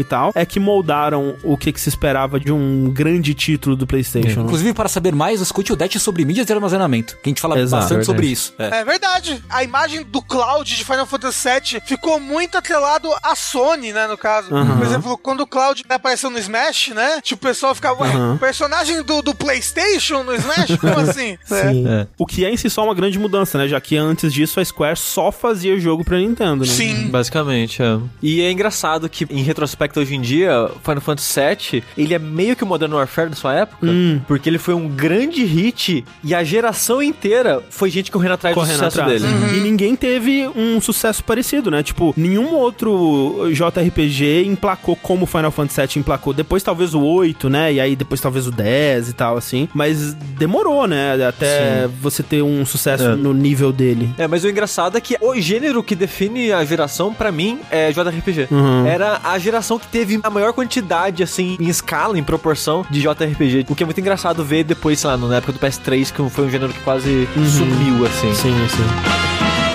e 0.00 0.04
tal, 0.04 0.32
é 0.34 0.44
que 0.44 0.60
moldaram 0.60 1.36
o 1.42 1.56
que, 1.56 1.72
que 1.72 1.80
se 1.80 1.88
esperava 1.88 2.38
de 2.38 2.52
um 2.52 2.90
grande 2.90 3.34
título 3.34 3.76
do 3.76 3.86
PlayStation. 3.86 4.40
É. 4.40 4.44
Inclusive, 4.44 4.72
para 4.72 4.88
saber 4.88 5.14
mais, 5.14 5.40
escute 5.40 5.72
o 5.72 5.76
Dash 5.76 6.00
sobre 6.00 6.24
mídias 6.24 6.46
de 6.46 6.52
armazenamento, 6.52 7.16
que 7.22 7.28
a 7.28 7.30
gente 7.30 7.40
fala 7.40 7.58
Exato, 7.58 7.82
bastante 7.82 7.98
verdade. 7.98 8.06
sobre 8.06 8.26
isso. 8.26 8.54
É. 8.58 8.80
é. 8.80 8.84
verdade. 8.84 9.42
A 9.48 9.62
imagem 9.62 10.04
do 10.04 10.20
Cloud 10.22 10.76
de 10.76 10.84
Final 10.84 11.06
Fantasy 11.06 11.48
VII 11.48 11.82
ficou 11.86 12.18
muito 12.18 12.58
atrelado 12.58 13.08
à 13.22 13.34
Sony, 13.34 13.92
né, 13.92 14.06
no 14.06 14.18
caso. 14.18 14.54
Uhum. 14.54 14.78
Por 14.78 14.86
exemplo, 14.86 15.18
quando 15.18 15.40
o 15.42 15.46
Cloud 15.46 15.84
apareceu 15.88 16.30
no 16.30 16.38
Smash, 16.38 16.88
né, 16.88 17.20
tipo, 17.20 17.44
o 17.44 17.48
pessoal 17.48 17.74
ficava, 17.74 18.02
ué, 18.02 18.14
uhum. 18.14 18.38
personagem 18.38 19.02
do, 19.02 19.22
do 19.22 19.34
PlayStation 19.34 20.22
no 20.22 20.34
Smash? 20.34 20.76
Como 20.80 20.98
assim? 21.00 21.38
Sim. 21.44 21.86
É. 21.86 22.06
O 22.18 22.26
que 22.26 22.44
é 22.44 22.50
em 22.50 22.56
si 22.56 22.68
só 22.68 22.84
uma 22.84 22.94
grande 22.94 23.18
mudança, 23.18 23.58
né, 23.58 23.68
já 23.68 23.80
que 23.80 23.96
antes 23.96 24.32
disso 24.32 24.60
a 24.60 24.64
Square 24.64 24.96
só 24.96 25.30
fazia 25.30 25.78
jogo 25.78 26.04
pra 26.04 26.18
Nintendo, 26.18 26.64
né? 26.64 26.70
Sim. 26.70 27.08
Basicamente, 27.08 27.82
é. 27.82 27.98
E 28.22 28.40
é 28.40 28.50
engraçado 28.50 28.97
que, 29.06 29.26
em 29.30 29.42
retrospecto 29.42 30.00
hoje 30.00 30.14
em 30.14 30.20
dia, 30.20 30.70
Final 30.82 31.00
Fantasy 31.02 31.38
VII, 31.38 31.84
ele 31.96 32.14
é 32.14 32.18
meio 32.18 32.56
que 32.56 32.64
o 32.64 32.66
Modern 32.66 32.94
Warfare 32.94 33.28
da 33.28 33.36
sua 33.36 33.54
época, 33.54 33.86
hum. 33.86 34.20
porque 34.26 34.48
ele 34.48 34.58
foi 34.58 34.72
um 34.72 34.88
grande 34.88 35.44
hit 35.44 36.04
e 36.24 36.34
a 36.34 36.42
geração 36.42 37.02
inteira 37.02 37.62
foi 37.70 37.90
gente 37.90 38.10
correndo 38.10 38.32
atrás 38.32 38.54
correndo 38.54 38.72
do 38.72 38.84
sucesso 38.84 39.00
atrás. 39.00 39.22
dele. 39.22 39.34
Uhum. 39.34 39.54
E 39.56 39.60
ninguém 39.60 39.94
teve 39.94 40.48
um 40.56 40.80
sucesso 40.80 41.22
parecido, 41.22 41.70
né? 41.70 41.82
Tipo, 41.82 42.14
nenhum 42.16 42.54
outro 42.54 43.50
JRPG 43.52 44.44
emplacou 44.46 44.96
como 44.96 45.26
Final 45.26 45.50
Fantasy 45.50 45.80
VII 45.80 46.00
emplacou. 46.00 46.32
Depois 46.32 46.62
talvez 46.62 46.94
o 46.94 47.02
8, 47.02 47.48
né? 47.48 47.72
E 47.74 47.80
aí 47.80 47.96
depois 47.96 48.20
talvez 48.20 48.46
o 48.46 48.50
10 48.50 49.10
e 49.10 49.12
tal, 49.12 49.36
assim. 49.36 49.68
Mas 49.74 50.14
demorou, 50.14 50.86
né? 50.86 51.26
Até 51.26 51.86
Sim. 51.86 51.94
você 52.00 52.22
ter 52.22 52.42
um 52.42 52.64
sucesso 52.64 53.04
é. 53.04 53.16
no 53.16 53.32
nível 53.32 53.72
dele. 53.72 54.10
É, 54.16 54.26
mas 54.26 54.44
o 54.44 54.48
engraçado 54.48 54.96
é 54.96 55.00
que 55.00 55.16
o 55.20 55.34
gênero 55.40 55.82
que 55.82 55.94
define 55.94 56.52
a 56.52 56.64
geração, 56.64 57.12
para 57.12 57.30
mim, 57.32 57.58
é 57.70 57.90
JRPG. 57.92 58.48
Uhum. 58.50 58.86
Era 58.88 59.20
a 59.22 59.38
geração 59.38 59.78
que 59.78 59.86
teve 59.86 60.20
a 60.22 60.30
maior 60.30 60.52
quantidade, 60.52 61.22
assim, 61.22 61.56
em 61.60 61.68
escala, 61.68 62.18
em 62.18 62.22
proporção 62.22 62.84
de 62.90 63.00
JRPG. 63.00 63.66
O 63.68 63.74
que 63.74 63.82
é 63.82 63.86
muito 63.86 64.00
engraçado 64.00 64.44
ver 64.44 64.64
depois, 64.64 65.00
sei 65.00 65.10
lá, 65.10 65.16
na 65.16 65.36
época 65.36 65.52
do 65.52 65.58
PS3, 65.58 66.12
que 66.12 66.30
foi 66.30 66.46
um 66.46 66.50
gênero 66.50 66.72
que 66.72 66.80
quase 66.80 67.28
uhum. 67.36 67.46
sumiu, 67.46 68.06
assim. 68.06 68.34
Sim, 68.34 68.54
sim. 68.68 69.67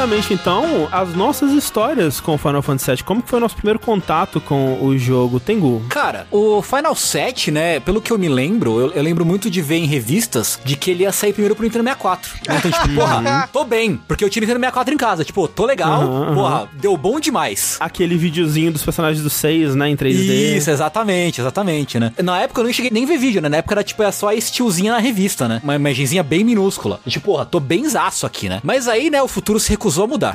Rapidamente, 0.00 0.32
então, 0.32 0.88
as 0.90 1.14
nossas 1.14 1.52
histórias 1.52 2.20
com 2.20 2.34
o 2.34 2.38
Final 2.38 2.62
Fantasy 2.62 2.90
VII. 2.90 3.04
Como 3.04 3.22
que 3.22 3.28
foi 3.28 3.38
o 3.38 3.40
nosso 3.40 3.54
primeiro 3.56 3.78
contato 3.78 4.40
com 4.40 4.82
o 4.82 4.96
jogo 4.96 5.38
Tengu? 5.38 5.82
Cara, 5.90 6.26
o 6.30 6.62
Final 6.62 6.94
7, 6.94 7.50
né, 7.50 7.80
pelo 7.80 8.00
que 8.00 8.10
eu 8.10 8.18
me 8.18 8.28
lembro, 8.28 8.80
eu, 8.80 8.92
eu 8.92 9.02
lembro 9.02 9.26
muito 9.26 9.50
de 9.50 9.60
ver 9.60 9.76
em 9.76 9.84
revistas 9.84 10.58
de 10.64 10.74
que 10.74 10.90
ele 10.90 11.02
ia 11.02 11.12
sair 11.12 11.34
primeiro 11.34 11.54
pro 11.54 11.64
Nintendo 11.64 11.84
64. 11.84 12.30
Então, 12.40 12.70
tipo, 12.70 12.88
porra, 12.96 13.48
tô 13.52 13.62
bem, 13.62 14.00
porque 14.08 14.24
eu 14.24 14.30
tinha 14.30 14.40
Nintendo 14.40 14.60
64 14.60 14.94
em 14.94 14.96
casa. 14.96 15.22
Tipo, 15.22 15.46
tô 15.46 15.66
legal, 15.66 16.00
Uhum, 16.00 16.34
porra, 16.34 16.68
deu 16.80 16.96
bom 16.96 17.20
demais. 17.20 17.76
Aquele 17.78 18.16
videozinho 18.16 18.72
dos 18.72 18.82
personagens 18.82 19.22
do 19.22 19.28
6, 19.28 19.74
né, 19.74 19.90
em 19.90 19.96
3D. 19.96 20.56
Isso, 20.56 20.70
exatamente, 20.70 21.42
exatamente, 21.42 21.98
né? 21.98 22.12
Na 22.22 22.40
época 22.40 22.60
eu 22.62 22.64
não 22.64 22.72
cheguei 22.72 22.90
nem 22.90 23.04
ver 23.04 23.18
vídeo, 23.18 23.42
né? 23.42 23.50
Na 23.50 23.58
época 23.58 23.74
era 23.74 23.84
tipo, 23.84 24.02
era 24.02 24.12
só 24.12 24.28
a 24.28 24.34
estilozinha 24.34 24.92
na 24.92 24.98
revista, 24.98 25.46
né? 25.46 25.60
Uma 25.62 25.74
imagenzinha 25.74 26.22
bem 26.22 26.42
minúscula. 26.42 27.00
E, 27.04 27.10
tipo, 27.10 27.26
porra, 27.26 27.44
tô 27.44 27.60
bem 27.60 27.86
zaço 27.86 28.24
aqui, 28.24 28.48
né? 28.48 28.60
Mas 28.62 28.88
aí, 28.88 29.10
né, 29.10 29.22
o 29.22 29.28
futuro 29.28 29.60
se 29.60 29.68
recusou 29.68 29.89
a 29.98 30.06
mudar. 30.06 30.34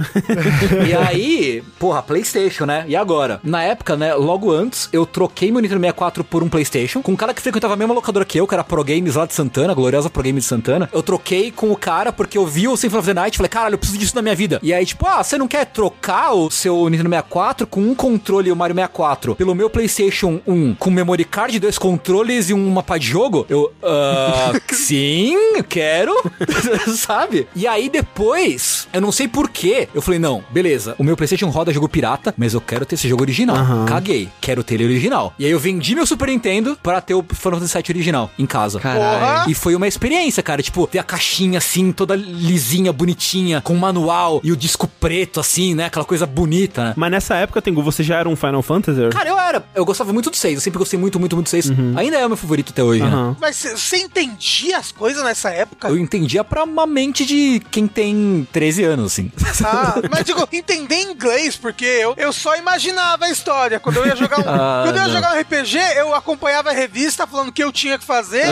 e 0.88 0.94
aí, 0.94 1.64
porra, 1.80 2.02
PlayStation, 2.02 2.66
né? 2.66 2.86
E 2.88 2.96
agora? 2.96 3.40
Na 3.44 3.64
época, 3.64 3.96
né, 3.96 4.14
logo 4.14 4.52
antes, 4.52 4.90
eu 4.92 5.06
troquei 5.06 5.52
meu 5.52 5.62
Nintendo 5.62 5.82
64 5.82 6.24
por 6.24 6.44
um 6.44 6.50
PlayStation 6.50 7.02
com 7.02 7.12
um 7.12 7.16
cara 7.16 7.34
que 7.34 7.42
frequentava 7.42 7.74
a 7.74 7.78
mesma 7.78 7.94
locadora 7.94 8.26
que 8.26 8.40
eu, 8.40 8.48
que 8.48 8.54
era 8.54 8.64
Pro 8.64 8.84
Games 8.84 9.16
lá 9.16 9.26
de 9.26 9.34
Santana, 9.34 9.74
gloriosa 9.74 10.10
Pro 10.10 10.24
Games 10.24 10.44
de 10.44 10.50
Santana. 10.50 10.90
Eu 10.92 11.04
troquei 11.04 11.52
com 11.52 11.72
o 11.72 11.78
cara 11.78 12.12
porque 12.12 12.38
eu 12.38 12.46
vi 12.46 12.68
o 12.68 12.76
Symphony 12.76 13.00
of 13.00 13.08
the 13.08 13.14
Night 13.14 13.36
e 13.36 13.38
falei, 13.38 13.50
caralho, 13.50 13.74
eu 13.74 13.78
preciso 13.78 14.00
disso 14.00 14.16
na 14.16 14.22
minha 14.22 14.36
vida. 14.36 14.60
E 14.62 14.74
aí, 14.74 14.86
tipo, 14.86 15.08
ah, 15.08 15.24
você 15.24 15.38
não 15.38 15.48
quer 15.48 15.66
trocar 15.66 16.34
o 16.34 16.50
seu 16.50 16.90
Nintendo 16.90 17.10
64 17.10 17.68
com 17.68 17.82
um 17.82 17.96
controle 17.96 18.50
e 18.50 18.52
o 18.52 18.56
Mario 18.56 18.76
64 18.76 19.36
pelo 19.36 19.56
meu 19.56 19.70
PlayStation 19.70 20.42
1 20.48 20.76
com 20.76 20.90
memory 20.90 21.26
card, 21.26 21.60
dois 21.60 21.78
controles 21.78 22.50
e 22.50 22.54
um 22.54 22.70
mapa 22.70 22.98
de 22.98 23.08
jogo? 23.08 23.46
Eu, 23.50 23.72
ah, 23.84 24.54
sim, 24.72 25.38
quero, 25.68 26.14
sabe? 26.96 27.48
E 27.56 27.68
aí 27.68 27.90
depois, 27.90 28.88
eu 28.94 29.02
não 29.02 29.12
sei 29.12 29.28
porquê, 29.46 29.88
eu 29.94 30.02
falei, 30.02 30.20
não, 30.20 30.44
beleza, 30.50 30.96
o 30.98 31.04
meu 31.04 31.16
PlayStation 31.16 31.50
roda 31.50 31.72
jogo 31.72 31.88
pirata, 31.88 32.34
mas 32.38 32.54
eu 32.54 32.62
quero 32.62 32.86
ter 32.86 32.96
esse 32.96 33.08
jogo 33.08 33.22
original. 33.22 33.56
Aham. 33.56 33.86
Caguei, 33.86 34.30
quero 34.42 34.64
ter 34.64 34.76
ele 34.76 34.86
original. 34.86 35.34
E 35.38 35.46
aí 35.46 35.52
eu 35.52 35.60
vendi 35.60 35.94
meu 35.94 36.06
Super 36.06 36.30
Nintendo 36.30 36.78
para 36.82 37.00
ter 37.02 37.14
o 37.14 37.24
Final 37.24 37.60
Fantasy 37.60 37.74
VII 37.78 37.84
original 37.90 38.32
em 38.40 38.46
casa. 38.46 38.80
Porra! 38.80 39.46
E 39.48 39.54
foi 39.54 39.76
uma 39.76 39.88
experiência, 39.88 40.42
cara. 40.42 40.62
Tipo, 40.62 40.90
ver 40.92 41.00
a 41.00 41.04
caixinha 41.04 41.58
assim, 41.60 41.92
toda 41.92 42.16
lisinha, 42.16 42.92
bonitinha, 42.92 43.62
com 43.62 43.76
manual 43.76 44.42
e 44.44 44.52
o 44.52 44.56
disco 44.58 44.88
preto, 44.88 45.40
assim, 45.40 45.76
né? 45.76 45.86
Aquela 45.86 46.06
coisa 46.06 46.26
bonita, 46.26 46.84
né? 46.86 46.94
Mas 46.96 47.12
nessa 47.12 47.36
época, 47.36 47.62
Tengu, 47.62 47.84
você 47.84 48.04
já 48.04 48.18
era 48.18 48.28
um 48.30 48.36
Final 48.36 48.62
Fantasy? 48.64 49.10
Cara, 49.12 49.30
eu 49.30 49.40
era. 49.40 49.64
Eu 49.76 49.86
gostava 49.86 50.12
muito 50.12 50.30
do 50.32 50.36
6. 50.36 50.56
Eu 50.56 50.62
sempre 50.62 50.80
gostei 50.80 51.00
muito, 51.00 51.20
muito, 51.20 51.36
muito 51.36 51.46
do 51.48 51.50
6. 51.50 51.72
Ainda 51.96 52.18
é 52.18 52.26
o 52.26 52.30
meu 52.30 52.38
favorito 52.38 52.72
até 52.72 52.84
hoje, 52.84 53.04
né? 53.04 53.08
Aham. 53.10 53.38
Mas 53.40 53.56
você- 53.58 53.76
você 53.78 53.98
entendia 53.98 54.78
as 54.78 54.92
coisas 54.92 55.24
nessa 55.24 55.50
época? 55.52 55.88
Eu 55.88 55.98
entendia 55.98 56.44
pra 56.44 56.64
uma 56.64 56.86
mente 56.88 57.26
de 57.26 57.62
quem 57.72 57.88
tem 57.88 58.48
13 58.52 58.84
anos, 58.84 59.06
assim. 59.14 59.32
Ah, 59.64 59.96
mas 60.12 60.26
digo, 60.26 60.48
entender 60.52 61.02
inglês, 61.02 61.56
porque 61.56 61.86
eu, 61.86 62.14
eu 62.18 62.32
só 62.34 62.56
imaginava 62.56 63.26
a 63.26 63.30
história. 63.30 63.80
Quando 63.80 63.98
eu 63.98 64.08
ia 64.08 64.16
jogar 64.16 64.40
um, 64.40 64.44
Ah, 64.48 64.84
quando 64.86 64.98
eu 64.98 65.10
jogar 65.10 65.36
um 65.36 65.40
RPG, 65.40 65.78
eu 65.98 66.14
acompanhava 66.16 66.70
a 66.70 66.74
revista 66.74 67.28
falando 67.28 67.50
o 67.50 67.52
que 67.52 67.64
eu 67.64 67.72
tinha 67.72 67.98
que 67.98 68.06
fazer 68.06 68.46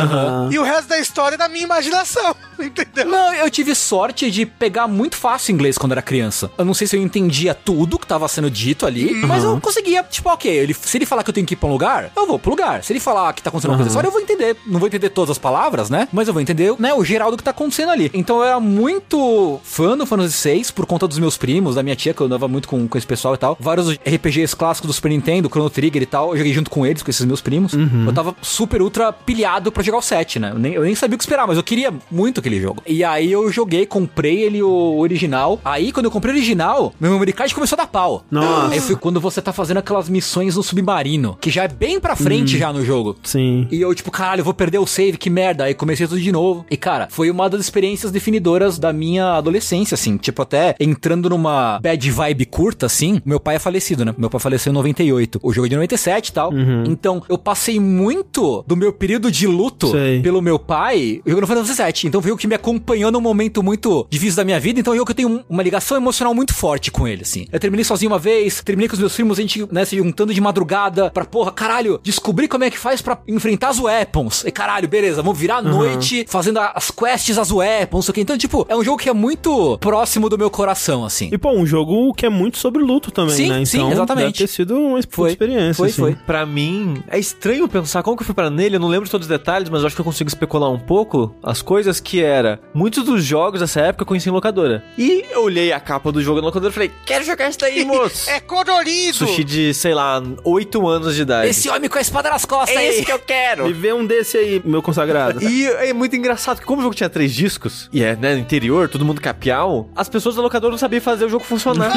e 0.52 0.60
o 0.60 0.64
resto 0.64 0.88
da 0.88 1.00
história 1.00 1.36
é 1.36 1.38
da 1.38 1.48
minha 1.48 1.64
imaginação. 1.64 2.36
Entendeu? 2.60 3.06
Não, 3.06 3.34
eu 3.34 3.50
tive 3.50 3.74
sorte 3.76 4.30
de 4.30 4.46
pegar 4.46 4.88
muito 4.88 5.16
fácil 5.16 5.54
inglês 5.54 5.78
quando 5.78 5.92
era 5.94 6.02
criança. 6.02 6.52
Eu 6.58 6.66
não 6.66 6.74
sei 6.74 6.88
se 6.88 6.96
eu 6.96 7.02
entendia 7.02 7.54
tudo 7.54 7.98
que 7.98 8.08
tava 8.08 8.28
sendo 8.28 8.50
dito 8.50 8.86
ali, 8.86 9.14
mas 9.14 9.44
eu 9.44 9.60
conseguia, 9.60 10.04
tipo, 10.04 10.30
ok, 10.30 10.52
ele, 10.52 10.74
se 10.74 10.98
ele 10.98 11.06
falar 11.06 11.24
que 11.24 11.30
eu 11.30 11.34
tenho 11.34 11.48
que 11.48 11.54
ir 11.54 11.58
pra 11.58 11.68
um 11.68 11.72
lugar, 11.72 12.12
eu 12.16 12.28
vou 12.28 12.38
pro 12.40 12.52
lugar. 12.52 12.84
Se 12.84 12.94
ele 12.94 13.00
falar 13.00 13.34
que 13.34 13.42
tá 13.42 13.50
acontecendo 13.50 13.72
uma 13.72 13.78
coisa 13.78 13.90
história, 13.90 14.08
eu 14.08 14.12
vou 14.12 14.22
entender. 14.22 14.56
Não 14.66 14.80
vou 14.80 14.88
entender 14.88 15.10
todas 15.10 15.32
as 15.32 15.38
palavras, 15.38 15.90
né? 15.90 16.08
Mas 16.12 16.28
eu 16.28 16.34
vou 16.34 16.42
entender, 16.42 16.76
né, 16.80 16.94
o 16.94 17.04
geral 17.04 17.32
do 17.32 17.38
que 17.38 17.44
tá 17.44 17.52
acontecendo 17.52 17.90
ali. 17.92 18.12
Então 18.14 18.38
eu 18.38 18.44
era 18.44 18.60
muito 18.60 19.60
fã 19.64 19.98
do 19.98 20.06
Final 20.06 20.24
Fantasy 20.24 20.50
VI 20.50 20.73
por 20.74 20.86
conta 20.86 21.08
dos 21.08 21.20
meus 21.20 21.38
primos, 21.38 21.76
da 21.76 21.84
minha 21.84 21.96
tia, 21.96 22.14
que 22.14 22.22
eu 22.22 22.26
andava 22.26 22.48
muito 22.48 22.68
com, 22.68 22.88
com 22.88 22.98
esse 22.98 23.08
pessoal 23.08 23.34
e 23.34 23.38
tal. 23.38 23.58
Vários 23.60 23.92
RPGs 23.92 24.56
clássicos 24.56 24.88
do 24.88 24.94
Super 24.94 25.10
Nintendo, 25.10 25.50
Chrono 25.50 25.70
Trigger 25.70 26.02
e 26.02 26.06
tal, 26.06 26.32
eu 26.32 26.38
joguei 26.38 26.54
junto 26.54 26.70
com 26.70 26.86
eles, 26.86 27.02
com 27.02 27.10
esses 27.10 27.26
meus 27.26 27.42
primos. 27.42 27.74
Eu 27.74 28.14
tava 28.14 28.36
super 28.42 28.82
ultra 28.82 29.12
pilhado 29.12 29.72
pra 29.72 29.84
jogar 29.84 30.00
o 30.00 30.02
7, 30.02 30.40
né? 30.40 30.52
Eu 30.52 30.60
nem, 30.60 30.74
eu 30.74 30.84
nem 30.84 30.96
sabia 30.96 31.16
o 31.16 31.18
que 31.18 31.24
esperar, 31.24 31.48
mas 31.48 31.58
eu 31.58 31.64
queria 31.64 31.94
muito 32.10 32.40
aquele 32.40 32.60
jogo. 32.60 32.82
E 32.86 33.04
aí 33.04 33.32
eu 33.32 33.52
joguei, 33.52 33.86
comprei 33.86 34.42
ele 34.42 34.62
o 34.62 34.98
original. 35.00 35.60
Aí 35.64 35.92
quando 35.92 36.06
eu 36.06 36.12
comprei 36.12 36.34
o 36.34 36.38
original, 36.38 36.94
meu 37.00 37.12
memory 37.12 37.34
card 37.34 37.54
começou 37.54 37.76
a 37.76 37.84
dar 37.84 37.88
pau. 37.88 38.26
Nossa. 38.30 38.74
Aí 38.74 38.80
foi 38.80 38.96
quando 38.96 39.20
você 39.20 39.42
tá 39.42 39.54
fazendo 39.54 39.78
aquelas 39.78 40.10
missões 40.10 40.56
no 40.56 40.64
submarino, 40.64 41.38
que 41.40 41.50
já 41.50 41.64
é 41.64 41.68
bem 41.68 42.00
pra 42.00 42.16
frente 42.16 42.58
já 42.58 42.72
no 42.74 42.84
jogo. 42.84 43.16
Sim. 43.24 43.68
E 43.72 43.82
eu, 43.82 43.94
tipo, 43.94 44.12
caralho, 44.12 44.42
eu 44.42 44.46
vou 44.46 44.54
perder 44.54 44.80
o 44.80 44.88
save, 44.88 45.18
que 45.18 45.30
merda. 45.30 45.66
Aí 45.66 45.74
comecei 45.74 46.08
tudo 46.08 46.20
de 46.20 46.32
novo. 46.32 46.66
E, 46.70 46.78
cara, 46.78 47.08
foi 47.10 47.30
uma 47.30 47.50
das 47.50 47.62
experiências 47.62 48.12
definidoras 48.12 48.78
da 48.80 48.92
minha 48.94 49.34
adolescência, 49.34 49.96
assim. 49.96 50.18
Tipo, 50.18 50.42
até 50.42 50.63
entrando 50.80 51.30
numa 51.30 51.80
bad 51.80 52.12
vibe 52.12 52.46
curta, 52.46 52.86
assim. 52.86 53.22
Meu 53.26 53.40
pai 53.40 53.56
é 53.56 53.60
falecido, 53.60 54.04
né? 54.06 54.14
Meu 54.18 54.30
pai 54.30 54.40
faleceu 54.40 54.72
em 54.72 54.74
98. 54.74 55.40
O 55.42 55.54
jogo 55.54 55.66
é 55.68 55.70
de 55.70 55.76
97 55.76 56.28
e 56.28 56.34
tal. 56.34 56.52
Então, 56.88 57.22
eu 57.30 57.38
passei 57.38 57.80
muito 57.80 58.64
do 58.68 58.76
meu 58.76 58.92
período 58.94 59.32
de 59.32 59.48
luto 59.48 59.92
Sei. 59.92 60.22
pelo 60.22 60.42
meu 60.42 60.58
pai 60.60 61.22
jogando 61.26 61.48
Final 61.48 61.64
Fantasy 61.66 61.84
VII. 61.84 62.08
Então, 62.10 62.22
foi 62.22 62.32
o 62.32 62.38
que 62.38 62.48
me 62.48 62.56
acompanhou 62.56 63.12
num 63.12 63.22
momento 63.22 63.64
muito 63.64 64.06
difícil 64.10 64.36
da 64.38 64.44
minha 64.44 64.60
vida. 64.60 64.80
Então, 64.80 64.94
eu 64.96 65.06
que 65.06 65.12
eu 65.12 65.16
tenho 65.16 65.30
um- 65.30 65.44
uma 65.50 65.64
ligação 65.64 65.98
emocional 65.98 66.34
muito 66.34 66.54
forte 66.54 66.92
com 66.92 67.08
ele, 67.08 67.22
assim. 67.24 67.46
Eu 67.52 67.60
terminei 67.60 67.84
sozinho 67.84 68.12
uma 68.12 68.20
vez, 68.20 68.62
terminei 68.62 68.88
com 68.88 68.94
os 68.94 69.00
meus 69.00 69.14
primos, 69.14 69.38
a 69.38 69.42
gente, 69.42 69.68
né, 69.72 69.86
se 69.86 69.98
juntando 69.98 70.34
de 70.34 70.42
madrugada 70.42 71.10
pra, 71.12 71.26
porra, 71.26 71.52
caralho, 71.52 72.00
descobrir 72.04 72.48
como 72.48 72.64
é 72.64 72.70
que 72.70 72.78
faz 72.78 73.02
pra 73.02 73.18
enfrentar 73.28 73.70
as 73.70 73.80
weapons. 73.80 74.44
E 74.46 74.52
caralho, 74.52 74.88
beleza, 74.88 75.22
vamos 75.22 75.38
virar 75.40 75.58
a 75.58 75.62
noite 75.62 76.26
fazendo 76.28 76.60
as 76.60 76.92
quests 76.92 77.38
as 77.38 77.52
weapons, 77.52 77.98
não 77.98 78.02
sei 78.02 78.12
o 78.12 78.14
que. 78.16 78.22
Então, 78.22 78.38
tipo, 78.38 78.66
é 78.70 78.76
um 78.76 78.84
jogo 78.84 78.98
que 78.98 79.10
é 79.10 79.14
muito 79.14 79.78
próximo 79.80 80.30
do 80.30 80.38
meu 80.38 80.50
coração, 80.54 81.04
assim. 81.04 81.30
E, 81.32 81.38
pô, 81.38 81.52
um 81.52 81.66
jogo 81.66 82.14
que 82.14 82.26
é 82.26 82.30
muito 82.30 82.58
sobre 82.58 82.82
luto 82.82 83.12
também, 83.12 83.36
Sim, 83.36 83.50
né? 83.50 83.66
sim, 83.66 83.78
Então, 83.78 83.92
exatamente. 83.92 84.26
deve 84.26 84.38
ter 84.38 84.48
sido 84.48 84.76
uma 84.80 85.00
Foi. 85.10 85.32
experiência. 85.32 85.74
Foi, 85.74 85.90
assim. 85.90 86.02
foi. 86.02 86.16
Pra 86.16 86.46
mim, 86.46 87.04
é 87.08 87.18
estranho 87.20 87.68
pensar 87.68 88.04
como 88.04 88.16
que 88.16 88.24
eu 88.24 88.26
fui 88.26 88.36
para 88.36 88.50
nele, 88.50 88.76
eu 88.76 88.80
não 88.80 88.88
lembro 88.88 89.06
de 89.06 89.12
todos 89.12 89.26
os 89.26 89.30
detalhes, 89.30 89.70
mas 89.70 89.82
eu 89.82 89.88
acho 89.88 89.96
que 89.96 90.02
eu 90.02 90.06
consigo 90.06 90.28
especular 90.28 90.70
um 90.72 90.80
pouco 90.80 91.36
as 91.44 91.62
coisas 91.62 92.00
que 92.00 92.22
era. 92.22 92.60
Muitos 92.74 93.04
dos 93.04 93.24
jogos 93.24 93.60
dessa 93.60 93.82
época 93.82 94.04
eu 94.04 94.08
conheci 94.08 94.30
em 94.30 94.32
locadora. 94.32 94.84
E 94.98 95.26
eu 95.32 95.44
olhei 95.44 95.72
a 95.74 95.80
capa 95.80 96.12
do 96.12 96.22
jogo 96.22 96.40
na 96.40 96.48
locadora 96.48 96.72
e 96.72 96.74
falei, 96.74 96.92
quero 97.06 97.24
jogar 97.26 97.50
isso 97.50 97.60
daí, 97.60 97.84
moço. 97.84 98.30
É 98.30 98.40
colorido! 98.40 99.18
Sushi 99.18 99.44
de, 99.44 99.74
sei 99.74 99.94
lá, 99.94 100.22
8 100.44 100.88
anos 100.88 101.16
de 101.16 101.22
idade. 101.24 101.50
Esse 101.50 101.70
homem 101.70 101.90
com 101.90 101.98
a 101.98 102.02
espada 102.02 102.30
nas 102.30 102.46
costas 102.46 102.76
é 102.78 102.88
esse 102.88 103.04
que 103.06 103.12
eu 103.12 103.20
quero. 103.20 103.66
Me 103.66 103.74
vê 103.74 103.92
um 103.94 104.06
desse 104.06 104.38
aí, 104.38 104.62
meu 104.64 104.82
consagrado. 104.82 105.44
E 105.44 105.66
é 105.66 105.92
muito 105.94 106.16
engraçado 106.16 106.60
que 106.60 106.66
como 106.66 106.80
o 106.80 106.84
jogo 106.84 106.96
tinha 106.96 107.10
três 107.10 107.34
discos, 107.34 107.90
e 107.92 108.04
é, 108.04 108.16
né, 108.16 108.34
no 108.36 108.40
interior, 108.42 108.88
todo 108.88 109.04
mundo 109.06 109.20
capial, 109.22 109.90
as 109.96 110.08
pessoas 110.10 110.36
locadora 110.44 110.72
não 110.72 110.78
sabiam 110.78 111.02
fazer 111.02 111.26
o 111.26 111.30
jogo 111.30 111.44
funcionar. 111.44 111.92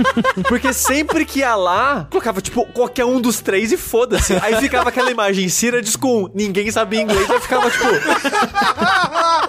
Porque 0.48 0.72
sempre 0.72 1.24
que 1.24 1.40
ia 1.40 1.54
lá, 1.54 2.06
colocava, 2.10 2.40
tipo, 2.40 2.64
qualquer 2.72 3.04
um 3.04 3.20
dos 3.20 3.40
três 3.40 3.72
e 3.72 3.76
foda-se. 3.76 4.34
Aí 4.42 4.56
ficava 4.56 4.88
aquela 4.88 5.10
imagem, 5.10 5.48
Cyrodiil 5.48 5.98
com 5.98 6.30
ninguém 6.34 6.70
sabia 6.70 7.00
inglês, 7.02 7.30
aí 7.30 7.40
ficava, 7.40 7.70
tipo... 7.70 7.84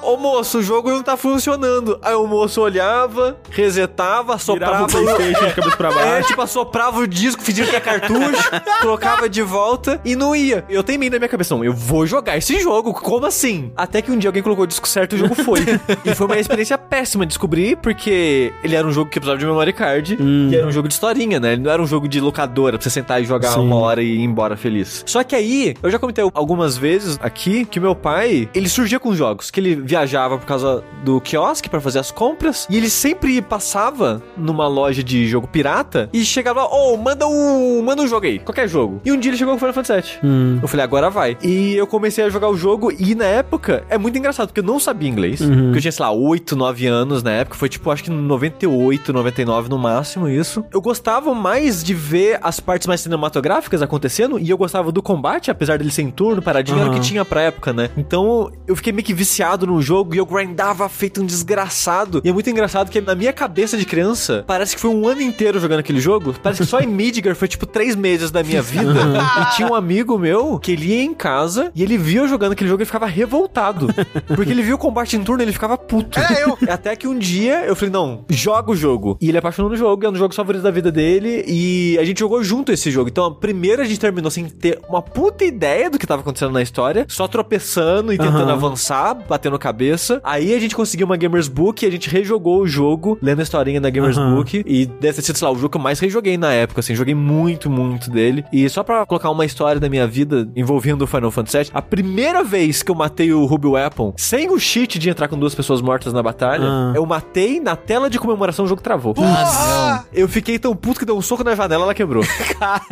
Ô 0.01 0.17
moço, 0.17 0.59
o 0.59 0.63
jogo 0.63 0.89
não 0.89 1.03
tá 1.03 1.15
funcionando. 1.15 1.99
Aí 2.01 2.15
o 2.15 2.25
moço 2.27 2.61
olhava, 2.61 3.37
resetava, 3.49 4.37
Virava 4.37 4.39
soprava... 4.39 4.83
o 4.83 4.87
Playstation 4.87 5.47
de 5.47 5.53
cabeça 5.53 5.77
pra 5.77 5.89
É, 5.89 5.93
baixo. 5.93 6.27
tipo, 6.29 6.41
assoprava 6.41 6.99
o 6.99 7.07
disco, 7.07 7.41
fingia 7.41 7.65
que 7.65 7.75
é 7.75 7.79
cartucho, 7.79 8.49
colocava 8.81 9.29
de 9.29 9.41
volta 9.41 10.01
e 10.03 10.15
não 10.15 10.35
ia. 10.35 10.65
Eu 10.69 10.83
tenho 10.83 10.99
meio 10.99 11.11
na 11.11 11.19
minha 11.19 11.29
cabeça, 11.29 11.55
não, 11.55 11.63
eu 11.63 11.73
vou 11.73 12.05
jogar 12.05 12.37
esse 12.37 12.59
jogo, 12.59 12.93
como 12.93 13.25
assim? 13.25 13.71
Até 13.75 14.01
que 14.01 14.11
um 14.11 14.17
dia 14.17 14.29
alguém 14.29 14.41
colocou 14.43 14.63
o 14.63 14.67
disco 14.67 14.87
certo 14.87 15.13
e 15.13 15.15
o 15.15 15.19
jogo 15.19 15.35
foi. 15.35 15.59
e 16.03 16.15
foi 16.15 16.25
uma 16.27 16.37
experiência 16.39 16.77
péssima 16.77 17.25
descobrir, 17.25 17.77
porque 17.77 18.40
ele 18.63 18.75
era 18.75 18.87
um 18.87 18.91
jogo 18.91 19.09
que 19.09 19.19
precisava 19.19 19.37
de 19.37 19.45
memory 19.45 19.73
card 19.73 20.17
e 20.19 20.55
era 20.55 20.67
um 20.67 20.71
jogo 20.71 20.87
de 20.87 20.93
historinha, 20.93 21.39
né? 21.39 21.53
Ele 21.53 21.61
não 21.61 21.71
era 21.71 21.81
um 21.81 21.87
jogo 21.87 22.07
de 22.07 22.19
locadora 22.19 22.77
pra 22.77 22.83
você 22.83 22.89
sentar 22.89 23.21
e 23.21 23.25
jogar 23.25 23.51
Sim. 23.51 23.61
uma 23.61 23.75
hora 23.75 24.01
e 24.01 24.15
ir 24.15 24.23
embora 24.23 24.55
feliz. 24.55 25.03
Só 25.05 25.23
que 25.23 25.35
aí, 25.35 25.75
eu 25.81 25.89
já 25.91 25.99
comentei 25.99 26.23
algumas 26.33 26.77
vezes 26.77 27.17
aqui 27.21 27.65
que 27.65 27.79
meu 27.79 27.95
pai, 27.95 28.49
ele 28.53 28.69
surgia 28.69 28.99
com 28.99 29.13
jogos, 29.13 29.51
que 29.51 29.59
ele 29.59 29.75
viajava 29.75 30.37
por 30.37 30.45
causa 30.45 30.83
do 31.03 31.19
quiosque 31.21 31.69
pra 31.69 31.81
fazer 31.81 31.99
as 31.99 32.11
compras 32.11 32.67
e 32.69 32.77
ele 32.77 32.89
sempre 32.89 33.41
passava 33.41 34.21
numa 34.37 34.67
loja 34.67 35.03
de 35.03 35.27
jogo 35.27 35.47
pirata 35.47 36.09
e 36.13 36.23
chegava, 36.23 36.65
ô, 36.65 36.97
manda 36.97 37.27
um, 37.27 37.81
manda 37.81 38.01
um 38.01 38.07
jogo 38.07 38.25
aí, 38.25 38.39
qualquer 38.39 38.67
jogo. 38.67 39.01
E 39.03 39.11
um 39.11 39.17
dia 39.17 39.31
ele 39.31 39.37
chegou 39.37 39.53
com 39.53 39.59
Final 39.59 39.73
Fantasy 39.73 40.01
VII. 40.01 40.19
Hum. 40.23 40.59
Eu 40.61 40.67
falei, 40.67 40.83
agora 40.83 41.09
vai. 41.09 41.37
E 41.43 41.75
eu 41.75 41.87
comecei 41.87 42.23
a 42.23 42.29
jogar 42.29 42.49
o 42.49 42.57
jogo 42.57 42.91
e 42.91 43.15
na 43.15 43.25
época 43.25 43.83
é 43.89 43.97
muito 43.97 44.17
engraçado, 44.17 44.47
porque 44.47 44.59
eu 44.59 44.63
não 44.63 44.79
sabia 44.79 45.09
inglês. 45.09 45.41
Porque 45.41 45.77
eu 45.77 45.81
tinha, 45.81 45.91
sei 45.91 46.05
lá, 46.05 46.11
8, 46.11 46.55
9 46.55 46.87
anos 46.87 47.23
na 47.23 47.31
época. 47.31 47.57
Foi 47.57 47.69
tipo, 47.69 47.89
acho 47.91 48.03
que 48.03 48.09
98, 48.31 49.13
99 49.13 49.69
no 49.69 49.77
máximo 49.77 50.27
isso. 50.27 50.63
Eu 50.71 50.81
gostava 50.81 51.33
mais 51.33 51.83
de 51.83 51.93
ver 51.93 52.39
as 52.41 52.59
partes 52.59 52.87
mais 52.87 53.01
cinematográficas 53.01 53.81
acontecendo 53.81 54.39
e 54.39 54.49
eu 54.49 54.57
gostava 54.57 54.91
do 54.91 55.01
combate, 55.01 55.51
apesar 55.51 55.77
dele 55.77 55.91
ser 55.91 56.03
em 56.03 56.11
turno, 56.11 56.41
paradinho, 56.41 56.79
era 56.79 56.89
o 56.89 56.93
que 56.93 56.99
tinha 56.99 57.23
pra 57.25 57.41
época, 57.41 57.73
né? 57.73 57.89
Então 57.97 58.51
eu 58.67 58.75
fiquei 58.75 58.93
meio 58.93 59.05
que 59.05 59.13
viciado 59.13 59.67
no 59.67 59.81
jogo 59.81 60.15
e 60.15 60.17
eu 60.17 60.25
grindava 60.25 60.87
feito 60.89 61.21
um 61.21 61.25
desgraçado. 61.25 62.21
E 62.23 62.29
é 62.29 62.33
muito 62.33 62.49
engraçado 62.49 62.89
que 62.89 63.01
na 63.01 63.15
minha 63.15 63.33
cabeça 63.33 63.77
de 63.77 63.85
criança, 63.85 64.43
parece 64.47 64.75
que 64.75 64.81
foi 64.81 64.89
um 64.89 65.07
ano 65.07 65.21
inteiro 65.21 65.59
jogando 65.59 65.79
aquele 65.79 65.99
jogo. 65.99 66.33
Parece 66.41 66.61
que 66.61 66.67
só 66.67 66.79
em 66.79 66.87
Midgar 67.01 67.35
foi 67.35 67.47
tipo 67.47 67.65
três 67.65 67.95
meses 67.95 68.31
da 68.31 68.43
minha 68.43 68.61
vida. 68.61 68.93
e 69.41 69.55
tinha 69.55 69.67
um 69.67 69.75
amigo 69.75 70.17
meu 70.17 70.59
que 70.59 70.71
ele 70.71 70.87
ia 70.87 71.03
em 71.03 71.13
casa 71.13 71.71
e 71.75 71.83
ele 71.83 71.97
via 71.97 72.21
eu 72.21 72.27
jogando 72.27 72.53
aquele 72.53 72.69
jogo 72.69 72.83
e 72.83 72.85
ficava 72.85 73.05
revoltado. 73.05 73.87
Porque 74.27 74.51
ele 74.51 74.61
viu 74.61 74.75
o 74.75 74.79
combate 74.79 75.15
em 75.15 75.23
turno 75.23 75.41
e 75.41 75.45
ele 75.45 75.53
ficava 75.53 75.77
puto. 75.77 76.19
Era 76.19 76.39
eu. 76.39 76.57
Até 76.69 76.95
que 76.95 77.07
um 77.07 77.17
dia 77.17 77.65
eu 77.65 77.75
falei, 77.75 77.91
não, 77.91 78.10
joga 78.29 78.71
o 78.71 78.75
jogo. 78.75 79.17
E 79.21 79.29
ele 79.29 79.37
apaixonou 79.37 79.69
no 79.71 79.77
jogo, 79.77 80.05
é 80.05 80.09
um 80.09 80.11
dos 80.11 80.19
jogos 80.19 80.35
favoritos 80.35 80.63
da 80.63 80.71
vida 80.71 80.91
dele, 80.91 81.43
e 81.47 81.97
a 81.99 82.05
gente 82.05 82.19
jogou 82.19 82.43
junto 82.43 82.71
esse 82.71 82.89
jogo. 82.91 83.09
Então, 83.09 83.33
primeiro 83.33 83.81
a 83.81 83.85
gente 83.85 83.99
terminou 83.99 84.29
sem 84.31 84.45
ter 84.45 84.79
uma 84.89 85.01
puta 85.01 85.43
ideia 85.43 85.89
do 85.89 85.97
que 85.99 86.07
tava 86.07 86.21
acontecendo 86.21 86.51
na 86.51 86.61
história, 86.61 87.05
só 87.09 87.27
tropeçando 87.27 88.13
e 88.13 88.17
tentando 88.17 88.43
Aham. 88.43 88.53
avançar, 88.53 89.13
batendo 89.27 89.57
cabeça. 89.59 90.19
Aí 90.23 90.53
a 90.53 90.59
gente 90.59 90.75
conseguiu 90.75 91.05
uma 91.05 91.17
Gamers 91.17 91.47
Book 91.47 91.83
e 91.83 91.87
a 91.87 91.91
gente 91.91 92.09
rejogou 92.09 92.61
o 92.61 92.67
jogo, 92.67 93.17
lendo 93.21 93.39
a 93.39 93.43
historinha 93.43 93.79
da 93.81 93.89
Gamers 93.89 94.17
Aham. 94.17 94.35
Book, 94.35 94.63
e 94.65 94.85
deve 94.85 95.13
ter 95.15 95.21
sido, 95.21 95.37
sei 95.37 95.47
lá, 95.47 95.51
o 95.53 95.55
jogo 95.55 95.69
que 95.69 95.77
eu 95.77 95.81
mais 95.81 95.99
rejoguei 95.99 96.37
na 96.37 96.51
época, 96.53 96.79
assim, 96.79 96.95
joguei 96.95 97.15
muito, 97.15 97.69
muito 97.69 98.09
dele. 98.09 98.43
E 98.51 98.67
só 98.69 98.83
pra 98.83 99.05
colocar 99.05 99.29
uma 99.29 99.45
história 99.45 99.79
da 99.79 99.89
minha 99.89 100.07
vida 100.07 100.49
envolvendo 100.55 101.03
o 101.03 101.07
Final 101.07 101.31
Fantasy 101.31 101.57
VII, 101.57 101.71
a 101.73 101.81
primeira 101.81 102.43
vez 102.43 102.81
que 102.83 102.91
eu 102.91 102.95
matei 102.95 103.31
o 103.33 103.45
Ruby 103.45 103.67
Weapon, 103.67 104.13
sem 104.17 104.49
o 104.49 104.59
cheat 104.59 104.97
de 104.99 105.09
entrar 105.09 105.27
com 105.27 105.37
duas 105.37 105.53
pessoas 105.55 105.81
mortas 105.81 106.13
na 106.13 106.21
batalha, 106.23 106.65
Ah. 106.67 106.93
eu 106.95 107.05
matei 107.05 107.59
na 107.59 107.75
tela 107.75 108.00
de 108.09 108.19
comemoração, 108.19 108.65
o 108.65 108.67
jogo 108.67 108.81
travou. 108.81 109.13
Porra! 109.13 110.05
Eu 110.13 110.27
fiquei 110.27 110.57
tão 110.59 110.75
puto 110.75 110.99
que 110.99 111.05
deu 111.05 111.17
um 111.17 111.21
soco 111.21 111.43
na 111.43 111.55
janela, 111.55 111.83
ela 111.83 111.93
quebrou. 111.93 112.23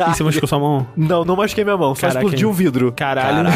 E 0.00 0.14
você 0.14 0.22
machucou 0.24 0.48
sua 0.48 0.58
mão? 0.58 0.86
não, 0.96 1.24
não 1.24 1.36
machuquei 1.36 1.62
minha 1.64 1.76
mão, 1.76 1.94
só 1.94 2.02
Caraca, 2.02 2.20
explodiu 2.20 2.48
o 2.50 2.52
vidro. 2.52 2.92
Caralho. 2.92 3.48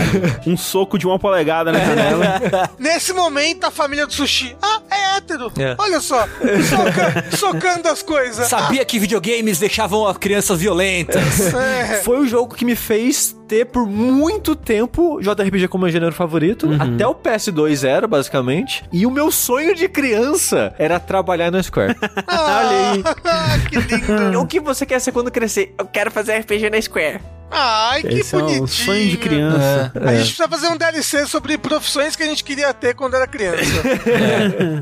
Um 0.47 0.57
soco 0.57 0.99
de 0.99 1.07
uma 1.07 1.19
polegada 1.19 1.73
na 1.73 1.79
janela. 1.81 2.41
Nesse 2.79 3.13
momento, 3.13 3.65
a 3.65 3.71
família 3.71 4.07
do 4.07 4.13
sushi. 4.13 4.57
Ah, 4.63 4.81
é 4.91 5.17
hétero. 5.17 5.51
É. 5.59 5.75
Olha 5.79 6.01
só. 6.01 6.27
Soca- 6.69 7.25
socando 7.37 7.89
as 7.89 8.03
coisas. 8.03 8.49
Sabia 8.49 8.85
que 8.85 8.99
videogames 8.99 9.59
deixavam 9.59 10.07
as 10.07 10.17
crianças 10.17 10.61
violentas. 10.61 11.25
É. 11.65 12.01
Foi 12.03 12.19
o 12.19 12.27
jogo 12.27 12.55
que 12.55 12.65
me 12.65 12.75
fez 12.77 13.35
ter 13.49 13.67
por 13.67 13.87
muito 13.87 14.55
tempo 14.57 15.21
JRPG 15.21 15.69
como 15.69 15.85
meu 15.85 15.93
gênero 15.93 16.13
favorito. 16.13 16.69
Até 16.79 17.07
o 17.07 17.15
PS2 17.15 17.85
era, 17.87 18.07
basicamente. 18.07 18.85
E 18.93 19.07
o 19.07 19.11
meu 19.11 19.31
sonho 19.31 19.75
de 19.75 19.89
criança 19.89 20.75
era 20.79 20.99
trabalhar 20.99 21.44
na 21.51 21.63
Square. 21.63 21.97
Olha 22.29 22.93
aí. 22.93 23.05
que 23.69 23.77
lindo. 23.79 24.41
o 24.41 24.47
que 24.47 24.61
você 24.61 24.85
quer 24.87 25.01
ser 25.01 25.13
quando 25.13 25.31
crescer? 25.31 25.75
Eu 25.79 25.87
quero 25.87 26.11
fazer 26.11 26.39
RPG 26.39 26.71
na 26.71 26.81
Square. 26.81 27.21
Ai, 27.57 28.03
que 28.03 28.09
Esse 28.17 28.35
é 28.35 28.39
bonitinho. 28.41 28.65
um 28.65 28.67
sonho 28.67 29.09
de 29.09 29.17
criança. 29.17 29.93
A 29.95 30.15
gente 30.15 30.35
precisa 30.35 30.49
fazer 30.49 30.69
um 30.69 30.77
DLC 30.77 31.25
sobre 31.27 31.57
profissões 31.57 32.17
que 32.17 32.23
a 32.25 32.27
gente 32.27 32.43
queria 32.43 32.75
ter 32.75 32.95
quando 32.95 33.15
era 33.15 33.29
criança. 33.29 33.65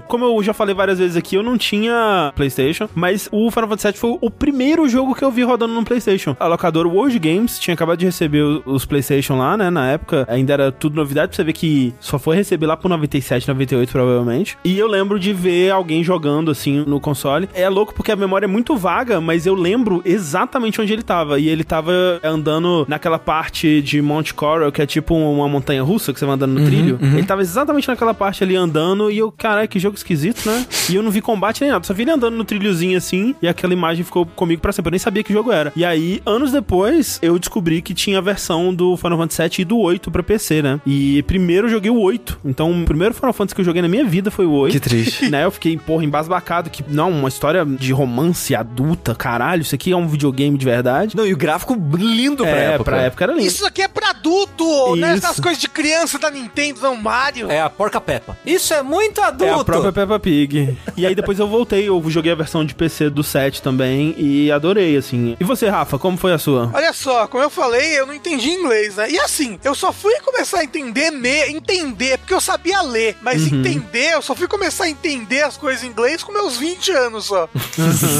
Como 0.08 0.24
eu 0.24 0.42
já 0.42 0.54
falei 0.54 0.74
várias 0.74 0.98
vezes 0.98 1.16
aqui, 1.16 1.36
eu 1.36 1.42
não 1.42 1.58
tinha 1.58 2.32
PlayStation, 2.34 2.88
mas 2.94 3.28
o 3.30 3.50
Final 3.50 3.68
Fantasy 3.68 3.88
VII 3.88 3.98
foi 3.98 4.18
o 4.22 4.30
primeiro 4.30 4.88
jogo 4.88 5.14
que 5.14 5.22
eu 5.22 5.30
vi 5.30 5.42
rodando 5.42 5.74
no 5.74 5.84
PlayStation. 5.84 6.34
A 6.40 6.46
locadora 6.46 6.88
World 6.88 7.18
Games 7.18 7.58
tinha 7.58 7.74
acabado 7.74 7.98
de 7.98 8.06
receber 8.06 8.42
os 8.64 8.86
PlayStation 8.86 9.36
lá, 9.36 9.54
né? 9.54 9.68
Na 9.68 9.90
época 9.90 10.24
ainda 10.28 10.54
era 10.54 10.72
tudo 10.72 10.96
novidade, 10.96 11.28
pra 11.28 11.36
você 11.36 11.44
ver 11.44 11.52
que 11.52 11.94
só 12.00 12.18
foi 12.18 12.36
receber 12.36 12.66
lá 12.66 12.76
pro 12.76 12.88
97, 12.88 13.48
98 13.48 13.92
provavelmente. 13.92 14.56
E 14.64 14.78
eu 14.78 14.86
lembro 14.86 15.18
de 15.20 15.34
ver 15.34 15.70
alguém 15.72 16.02
jogando 16.02 16.51
assim 16.52 16.84
no 16.86 17.00
console. 17.00 17.48
É 17.54 17.68
louco 17.68 17.94
porque 17.94 18.12
a 18.12 18.16
memória 18.16 18.46
é 18.46 18.48
muito 18.48 18.76
vaga, 18.76 19.20
mas 19.20 19.46
eu 19.46 19.54
lembro 19.54 20.02
exatamente 20.04 20.80
onde 20.80 20.92
ele 20.92 21.02
tava. 21.02 21.38
E 21.38 21.48
ele 21.48 21.64
tava 21.64 21.92
andando 22.22 22.84
naquela 22.88 23.18
parte 23.18 23.82
de 23.82 24.00
Mount 24.00 24.32
Coral, 24.32 24.70
que 24.70 24.82
é 24.82 24.86
tipo 24.86 25.14
uma 25.14 25.48
montanha 25.48 25.82
russa 25.82 26.12
que 26.12 26.18
você 26.18 26.24
vai 26.24 26.34
andando 26.34 26.58
no 26.58 26.66
trilho. 26.66 26.98
Ele 27.02 27.24
tava 27.24 27.42
exatamente 27.42 27.88
naquela 27.88 28.14
parte 28.14 28.44
ali 28.44 28.56
andando 28.56 29.10
e 29.10 29.18
eu, 29.18 29.32
caralho, 29.32 29.68
que 29.68 29.78
jogo 29.78 29.96
esquisito, 29.96 30.46
né? 30.46 30.66
E 30.90 30.94
eu 30.94 31.02
não 31.02 31.10
vi 31.10 31.20
combate 31.20 31.60
nem 31.60 31.70
nada, 31.70 31.84
só 31.84 31.94
vi 31.94 32.02
ele 32.02 32.10
andando 32.10 32.36
no 32.36 32.44
trilhozinho 32.44 32.96
assim 32.96 33.34
e 33.40 33.48
aquela 33.48 33.72
imagem 33.72 34.04
ficou 34.04 34.26
comigo 34.26 34.60
pra 34.60 34.72
sempre. 34.72 34.88
Eu 34.88 34.92
nem 34.92 34.98
sabia 34.98 35.22
que 35.22 35.32
jogo 35.32 35.50
era. 35.50 35.72
E 35.74 35.84
aí, 35.84 36.20
anos 36.26 36.52
depois, 36.52 37.18
eu 37.22 37.38
descobri 37.38 37.82
que 37.82 37.94
tinha 37.94 38.18
a 38.18 38.20
versão 38.20 38.74
do 38.74 38.96
Final 38.96 39.18
Fantasy 39.18 39.42
VII 39.42 39.50
e 39.60 39.64
do 39.64 39.78
8 39.78 40.10
pra 40.10 40.22
PC, 40.22 40.62
né? 40.62 40.80
E 40.86 41.22
primeiro 41.24 41.66
eu 41.66 41.70
joguei 41.70 41.90
o 41.90 41.98
8. 41.98 42.40
Então, 42.44 42.70
o 42.70 42.84
primeiro 42.84 43.14
Final 43.14 43.32
Fantasy 43.32 43.54
que 43.54 43.60
eu 43.60 43.64
joguei 43.64 43.82
na 43.82 43.88
minha 43.88 44.04
vida 44.04 44.30
foi 44.30 44.46
o 44.46 44.52
8. 44.52 44.72
Que 44.72 44.80
triste. 44.80 45.28
né? 45.30 45.44
Eu 45.44 45.50
fiquei, 45.50 45.76
porra, 45.76 46.04
embasbacado 46.04 46.41
que, 46.70 46.84
não, 46.88 47.10
uma 47.10 47.28
história 47.28 47.64
de 47.64 47.92
romance 47.92 48.54
adulta, 48.54 49.14
caralho, 49.14 49.62
isso 49.62 49.74
aqui 49.74 49.92
é 49.92 49.96
um 49.96 50.06
videogame 50.08 50.56
de 50.58 50.64
verdade. 50.64 51.16
Não, 51.16 51.26
e 51.26 51.32
o 51.32 51.36
gráfico 51.36 51.74
lindo 51.94 52.44
pra 52.44 52.50
é, 52.56 52.64
época. 52.74 52.84
pra 52.84 53.02
época 53.02 53.24
era 53.24 53.32
lindo. 53.32 53.46
Isso 53.46 53.66
aqui 53.66 53.82
é 53.82 53.88
pra 53.88 54.10
adulto, 54.10 54.96
né? 54.96 55.14
Isso. 55.16 55.26
Essas 55.26 55.40
coisas 55.40 55.60
de 55.60 55.68
criança 55.68 56.18
da 56.18 56.30
Nintendo, 56.30 56.80
não 56.80 56.96
Mario. 56.96 57.50
É 57.50 57.60
a 57.60 57.70
porca 57.70 58.00
Peppa. 58.00 58.36
Isso 58.44 58.72
é 58.74 58.82
muito 58.82 59.20
adulto. 59.20 59.44
É 59.44 59.60
a 59.60 59.64
própria 59.64 59.92
Peppa 59.92 60.18
Pig. 60.18 60.76
e 60.96 61.06
aí 61.06 61.14
depois 61.14 61.38
eu 61.38 61.48
voltei, 61.48 61.88
eu 61.88 62.02
joguei 62.08 62.32
a 62.32 62.36
versão 62.36 62.64
de 62.64 62.74
PC 62.74 63.10
do 63.10 63.22
7 63.22 63.62
também 63.62 64.14
e 64.18 64.50
adorei, 64.50 64.96
assim. 64.96 65.36
E 65.38 65.44
você, 65.44 65.68
Rafa, 65.68 65.98
como 65.98 66.16
foi 66.16 66.32
a 66.32 66.38
sua? 66.38 66.70
Olha 66.72 66.92
só, 66.92 67.26
como 67.26 67.42
eu 67.42 67.50
falei, 67.50 67.98
eu 67.98 68.06
não 68.06 68.14
entendi 68.14 68.48
inglês, 68.50 68.96
né? 68.96 69.10
E 69.10 69.18
assim, 69.18 69.58
eu 69.64 69.74
só 69.74 69.92
fui 69.92 70.14
começar 70.20 70.60
a 70.60 70.64
entender, 70.64 71.10
me, 71.10 71.48
entender, 71.50 72.18
porque 72.18 72.34
eu 72.34 72.40
sabia 72.40 72.80
ler, 72.82 73.16
mas 73.22 73.42
Uhum. 73.50 73.60
entender, 73.60 74.14
eu 74.14 74.22
só 74.22 74.34
fui 74.34 74.46
começar 74.48 74.84
a 74.84 74.88
entender 74.88 75.42
as 75.42 75.56
coisas 75.56 75.82
em 75.84 75.88
inglês 75.88 76.22
com 76.22 76.31
meus 76.32 76.56
20 76.56 76.90
anos 76.92 77.26
só 77.26 77.48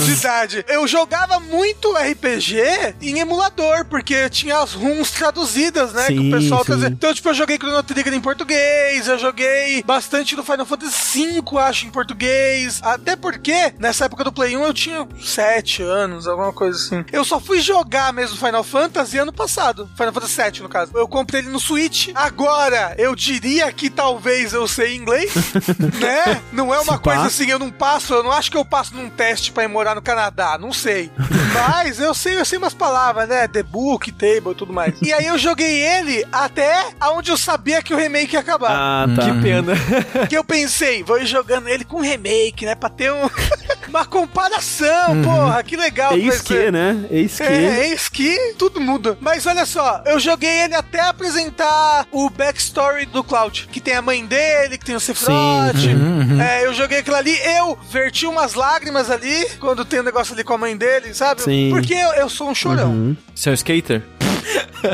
de 0.05 0.13
idade. 0.13 0.65
Eu 0.69 0.87
jogava 0.87 1.39
muito 1.41 1.93
RPG 1.93 2.57
em 3.01 3.19
emulador, 3.19 3.85
porque 3.87 4.29
tinha 4.31 4.59
as 4.59 4.73
runs 4.73 5.11
traduzidas, 5.11 5.93
né? 5.93 6.07
que 6.07 6.17
Sim, 6.19 6.29
o 6.29 6.39
pessoal 6.39 6.65
trazia. 6.65 6.89
Então, 6.89 7.13
tipo, 7.15 7.29
eu 7.29 7.35
joguei 7.35 7.57
Chrono 7.57 7.83
Trigger 7.83 8.15
em 8.15 8.21
português, 8.21 9.09
eu 9.09 9.19
joguei 9.19 9.83
bastante 9.83 10.37
do 10.37 10.45
Final 10.45 10.67
Fantasy 10.67 11.41
V, 11.41 11.59
acho, 11.59 11.87
em 11.87 11.91
português. 11.91 12.81
Até 12.83 13.17
porque, 13.17 13.75
nessa 13.79 14.05
época 14.07 14.25
do 14.25 14.33
Play 14.33 14.57
1, 14.57 14.65
eu 14.65 14.75
tinha 14.75 15.09
7 15.21 15.83
anos, 15.83 16.27
alguma 16.27 16.53
coisa 16.53 16.79
assim. 16.79 17.05
Eu 17.13 17.25
só 17.25 17.41
fui 17.41 17.61
jogar 17.61 18.13
mesmo 18.13 18.37
Final 18.37 18.65
Fantasy 18.65 19.19
ano 19.19 19.33
passado. 19.33 19.89
Final 19.97 20.13
Fantasy 20.13 20.43
VII, 20.43 20.63
no 20.63 20.69
caso. 20.69 20.93
Eu 20.95 21.09
comprei 21.09 21.41
ele 21.41 21.51
no 21.51 21.61
Switch. 21.61 22.09
Agora, 22.15 22.95
eu 22.99 23.15
diria 23.15 23.71
que 23.73 23.89
talvez 23.91 24.53
eu 24.53 24.67
sei 24.69 24.97
inglês, 24.97 25.33
né? 26.01 26.43
Não 26.53 26.73
é 26.75 26.81
uma 26.81 26.95
Se 26.95 27.03
coisa 27.03 27.21
pá. 27.21 27.27
assim, 27.27 27.51
eu 27.51 27.59
não 27.59 27.71
passo, 27.71 28.02
eu 28.11 28.23
não 28.23 28.33
acho 28.33 28.51
que 28.51 28.57
eu 28.57 28.65
passo 28.65 28.95
num 28.95 29.09
teste 29.09 29.53
pra 29.53 29.65
ir 29.65 29.69
morar 29.69 29.95
no 29.95 30.03
Canadá, 30.03 30.57
não 30.59 30.73
sei. 30.73 31.11
Mas 31.53 31.99
eu 32.01 32.15
sei, 32.15 32.37
eu 32.39 32.45
sei 32.45 32.59
umas 32.59 32.73
palavras, 32.75 33.29
né? 33.29 33.47
The 33.47 33.63
Book, 33.63 34.11
Table 34.13 34.53
e 34.53 34.55
tudo 34.55 34.73
mais. 34.73 34.95
E 35.03 35.13
aí 35.13 35.27
eu 35.27 35.37
joguei 35.39 35.81
ele 35.83 36.25
até 36.33 36.87
aonde 36.99 37.31
eu 37.31 37.37
sabia 37.37 37.83
que 37.83 37.93
o 37.93 37.97
remake 37.97 38.35
ia 38.35 38.41
acabar. 38.41 38.71
Ah, 38.73 39.07
tá. 39.15 39.23
Que 39.23 39.43
pena. 39.43 39.73
Que 40.29 40.37
eu 40.37 40.45
pensei, 40.45 41.03
vou 41.03 41.19
ir 41.21 41.27
jogando 41.27 41.69
ele 41.69 41.85
com 41.85 42.01
remake, 42.01 42.65
né? 42.65 42.75
Pra 42.75 42.89
ter 42.89 43.13
um- 43.13 43.29
uma 43.89 44.05
comparação, 44.07 45.23
porra, 45.23 45.63
que 45.63 45.77
legal. 45.77 46.13
É 46.13 46.17
que 46.17 46.27
vai 46.27 46.35
isso 46.37 46.45
que, 46.45 46.55
ser. 46.55 46.73
né? 46.73 47.05
É 47.11 47.19
isso 47.19 47.37
que. 47.43 47.49
É, 47.49 47.89
eis 47.89 48.09
que 48.09 48.55
tudo 48.59 48.81
muda. 48.81 49.19
Mas 49.21 49.47
olha 49.47 49.67
só, 49.67 50.03
eu 50.07 50.19
joguei 50.19 50.49
ele 50.63 50.75
até 50.75 51.01
apresentar 51.01 52.07
o 52.11 52.31
backstory 52.31 53.07
do 53.07 53.23
Cloud, 53.23 53.69
que 53.71 53.81
tem 53.81 53.95
a 53.95 54.03
mãe 54.03 54.25
dele, 54.25 54.79
que 54.79 54.85
tem 54.85 54.95
o 54.97 55.01
Sephiroth. 55.01 55.33
Uhum, 55.77 56.41
É, 56.41 56.65
eu 56.67 56.73
joguei 56.75 56.99
aquilo 56.99 57.17
ali, 57.17 57.37
eu 57.59 57.79
verti 57.93 58.27
umas 58.27 58.55
lágrimas 58.55 59.11
ali, 59.11 59.47
quando 59.61 59.85
tem 59.85 60.01
um 60.01 60.03
negócio 60.03 60.33
ali 60.33 60.43
com 60.43 60.55
a 60.55 60.59
mãe 60.59 60.77
dele, 60.77 61.13
sabe? 61.13 61.43
Sim. 61.43 61.71
Porque 61.71 61.93
eu, 61.93 62.13
eu 62.15 62.29
sou 62.29 62.49
um 62.49 62.55
chorão. 62.55 62.91
Uhum. 62.91 63.17
Você 63.35 63.51
é 63.51 63.53
um 63.53 63.55
skater? 63.55 64.03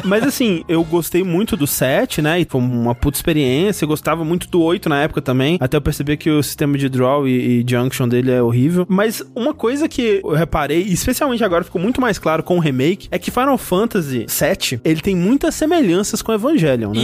Mas 0.04 0.24
assim, 0.24 0.64
eu 0.68 0.82
gostei 0.84 1.22
muito 1.22 1.56
do 1.56 1.66
7, 1.66 2.20
né? 2.22 2.40
E 2.40 2.46
foi 2.48 2.60
uma 2.60 2.94
puta 2.94 3.16
experiência. 3.16 3.84
Eu 3.84 3.88
gostava 3.88 4.24
muito 4.24 4.48
do 4.48 4.60
8 4.62 4.88
na 4.88 5.02
época 5.02 5.20
também. 5.20 5.56
Até 5.60 5.76
eu 5.76 5.80
perceber 5.80 6.16
que 6.16 6.30
o 6.30 6.42
sistema 6.42 6.76
de 6.76 6.88
draw 6.88 7.26
e, 7.26 7.60
e 7.60 7.64
junction 7.68 8.08
dele 8.08 8.30
é 8.30 8.42
horrível. 8.42 8.86
Mas 8.88 9.22
uma 9.34 9.54
coisa 9.54 9.88
que 9.88 10.20
eu 10.22 10.32
reparei, 10.32 10.82
e 10.82 10.92
especialmente 10.92 11.42
agora 11.42 11.64
ficou 11.64 11.80
muito 11.80 12.00
mais 12.00 12.18
claro 12.18 12.42
com 12.42 12.56
o 12.56 12.60
remake, 12.60 13.08
é 13.10 13.18
que 13.18 13.30
Final 13.30 13.58
Fantasy 13.58 14.24
7, 14.28 14.80
ele 14.84 15.00
tem 15.00 15.16
muitas 15.16 15.54
semelhanças 15.54 16.22
com 16.22 16.32
Evangelion, 16.32 16.92
né? 16.92 17.00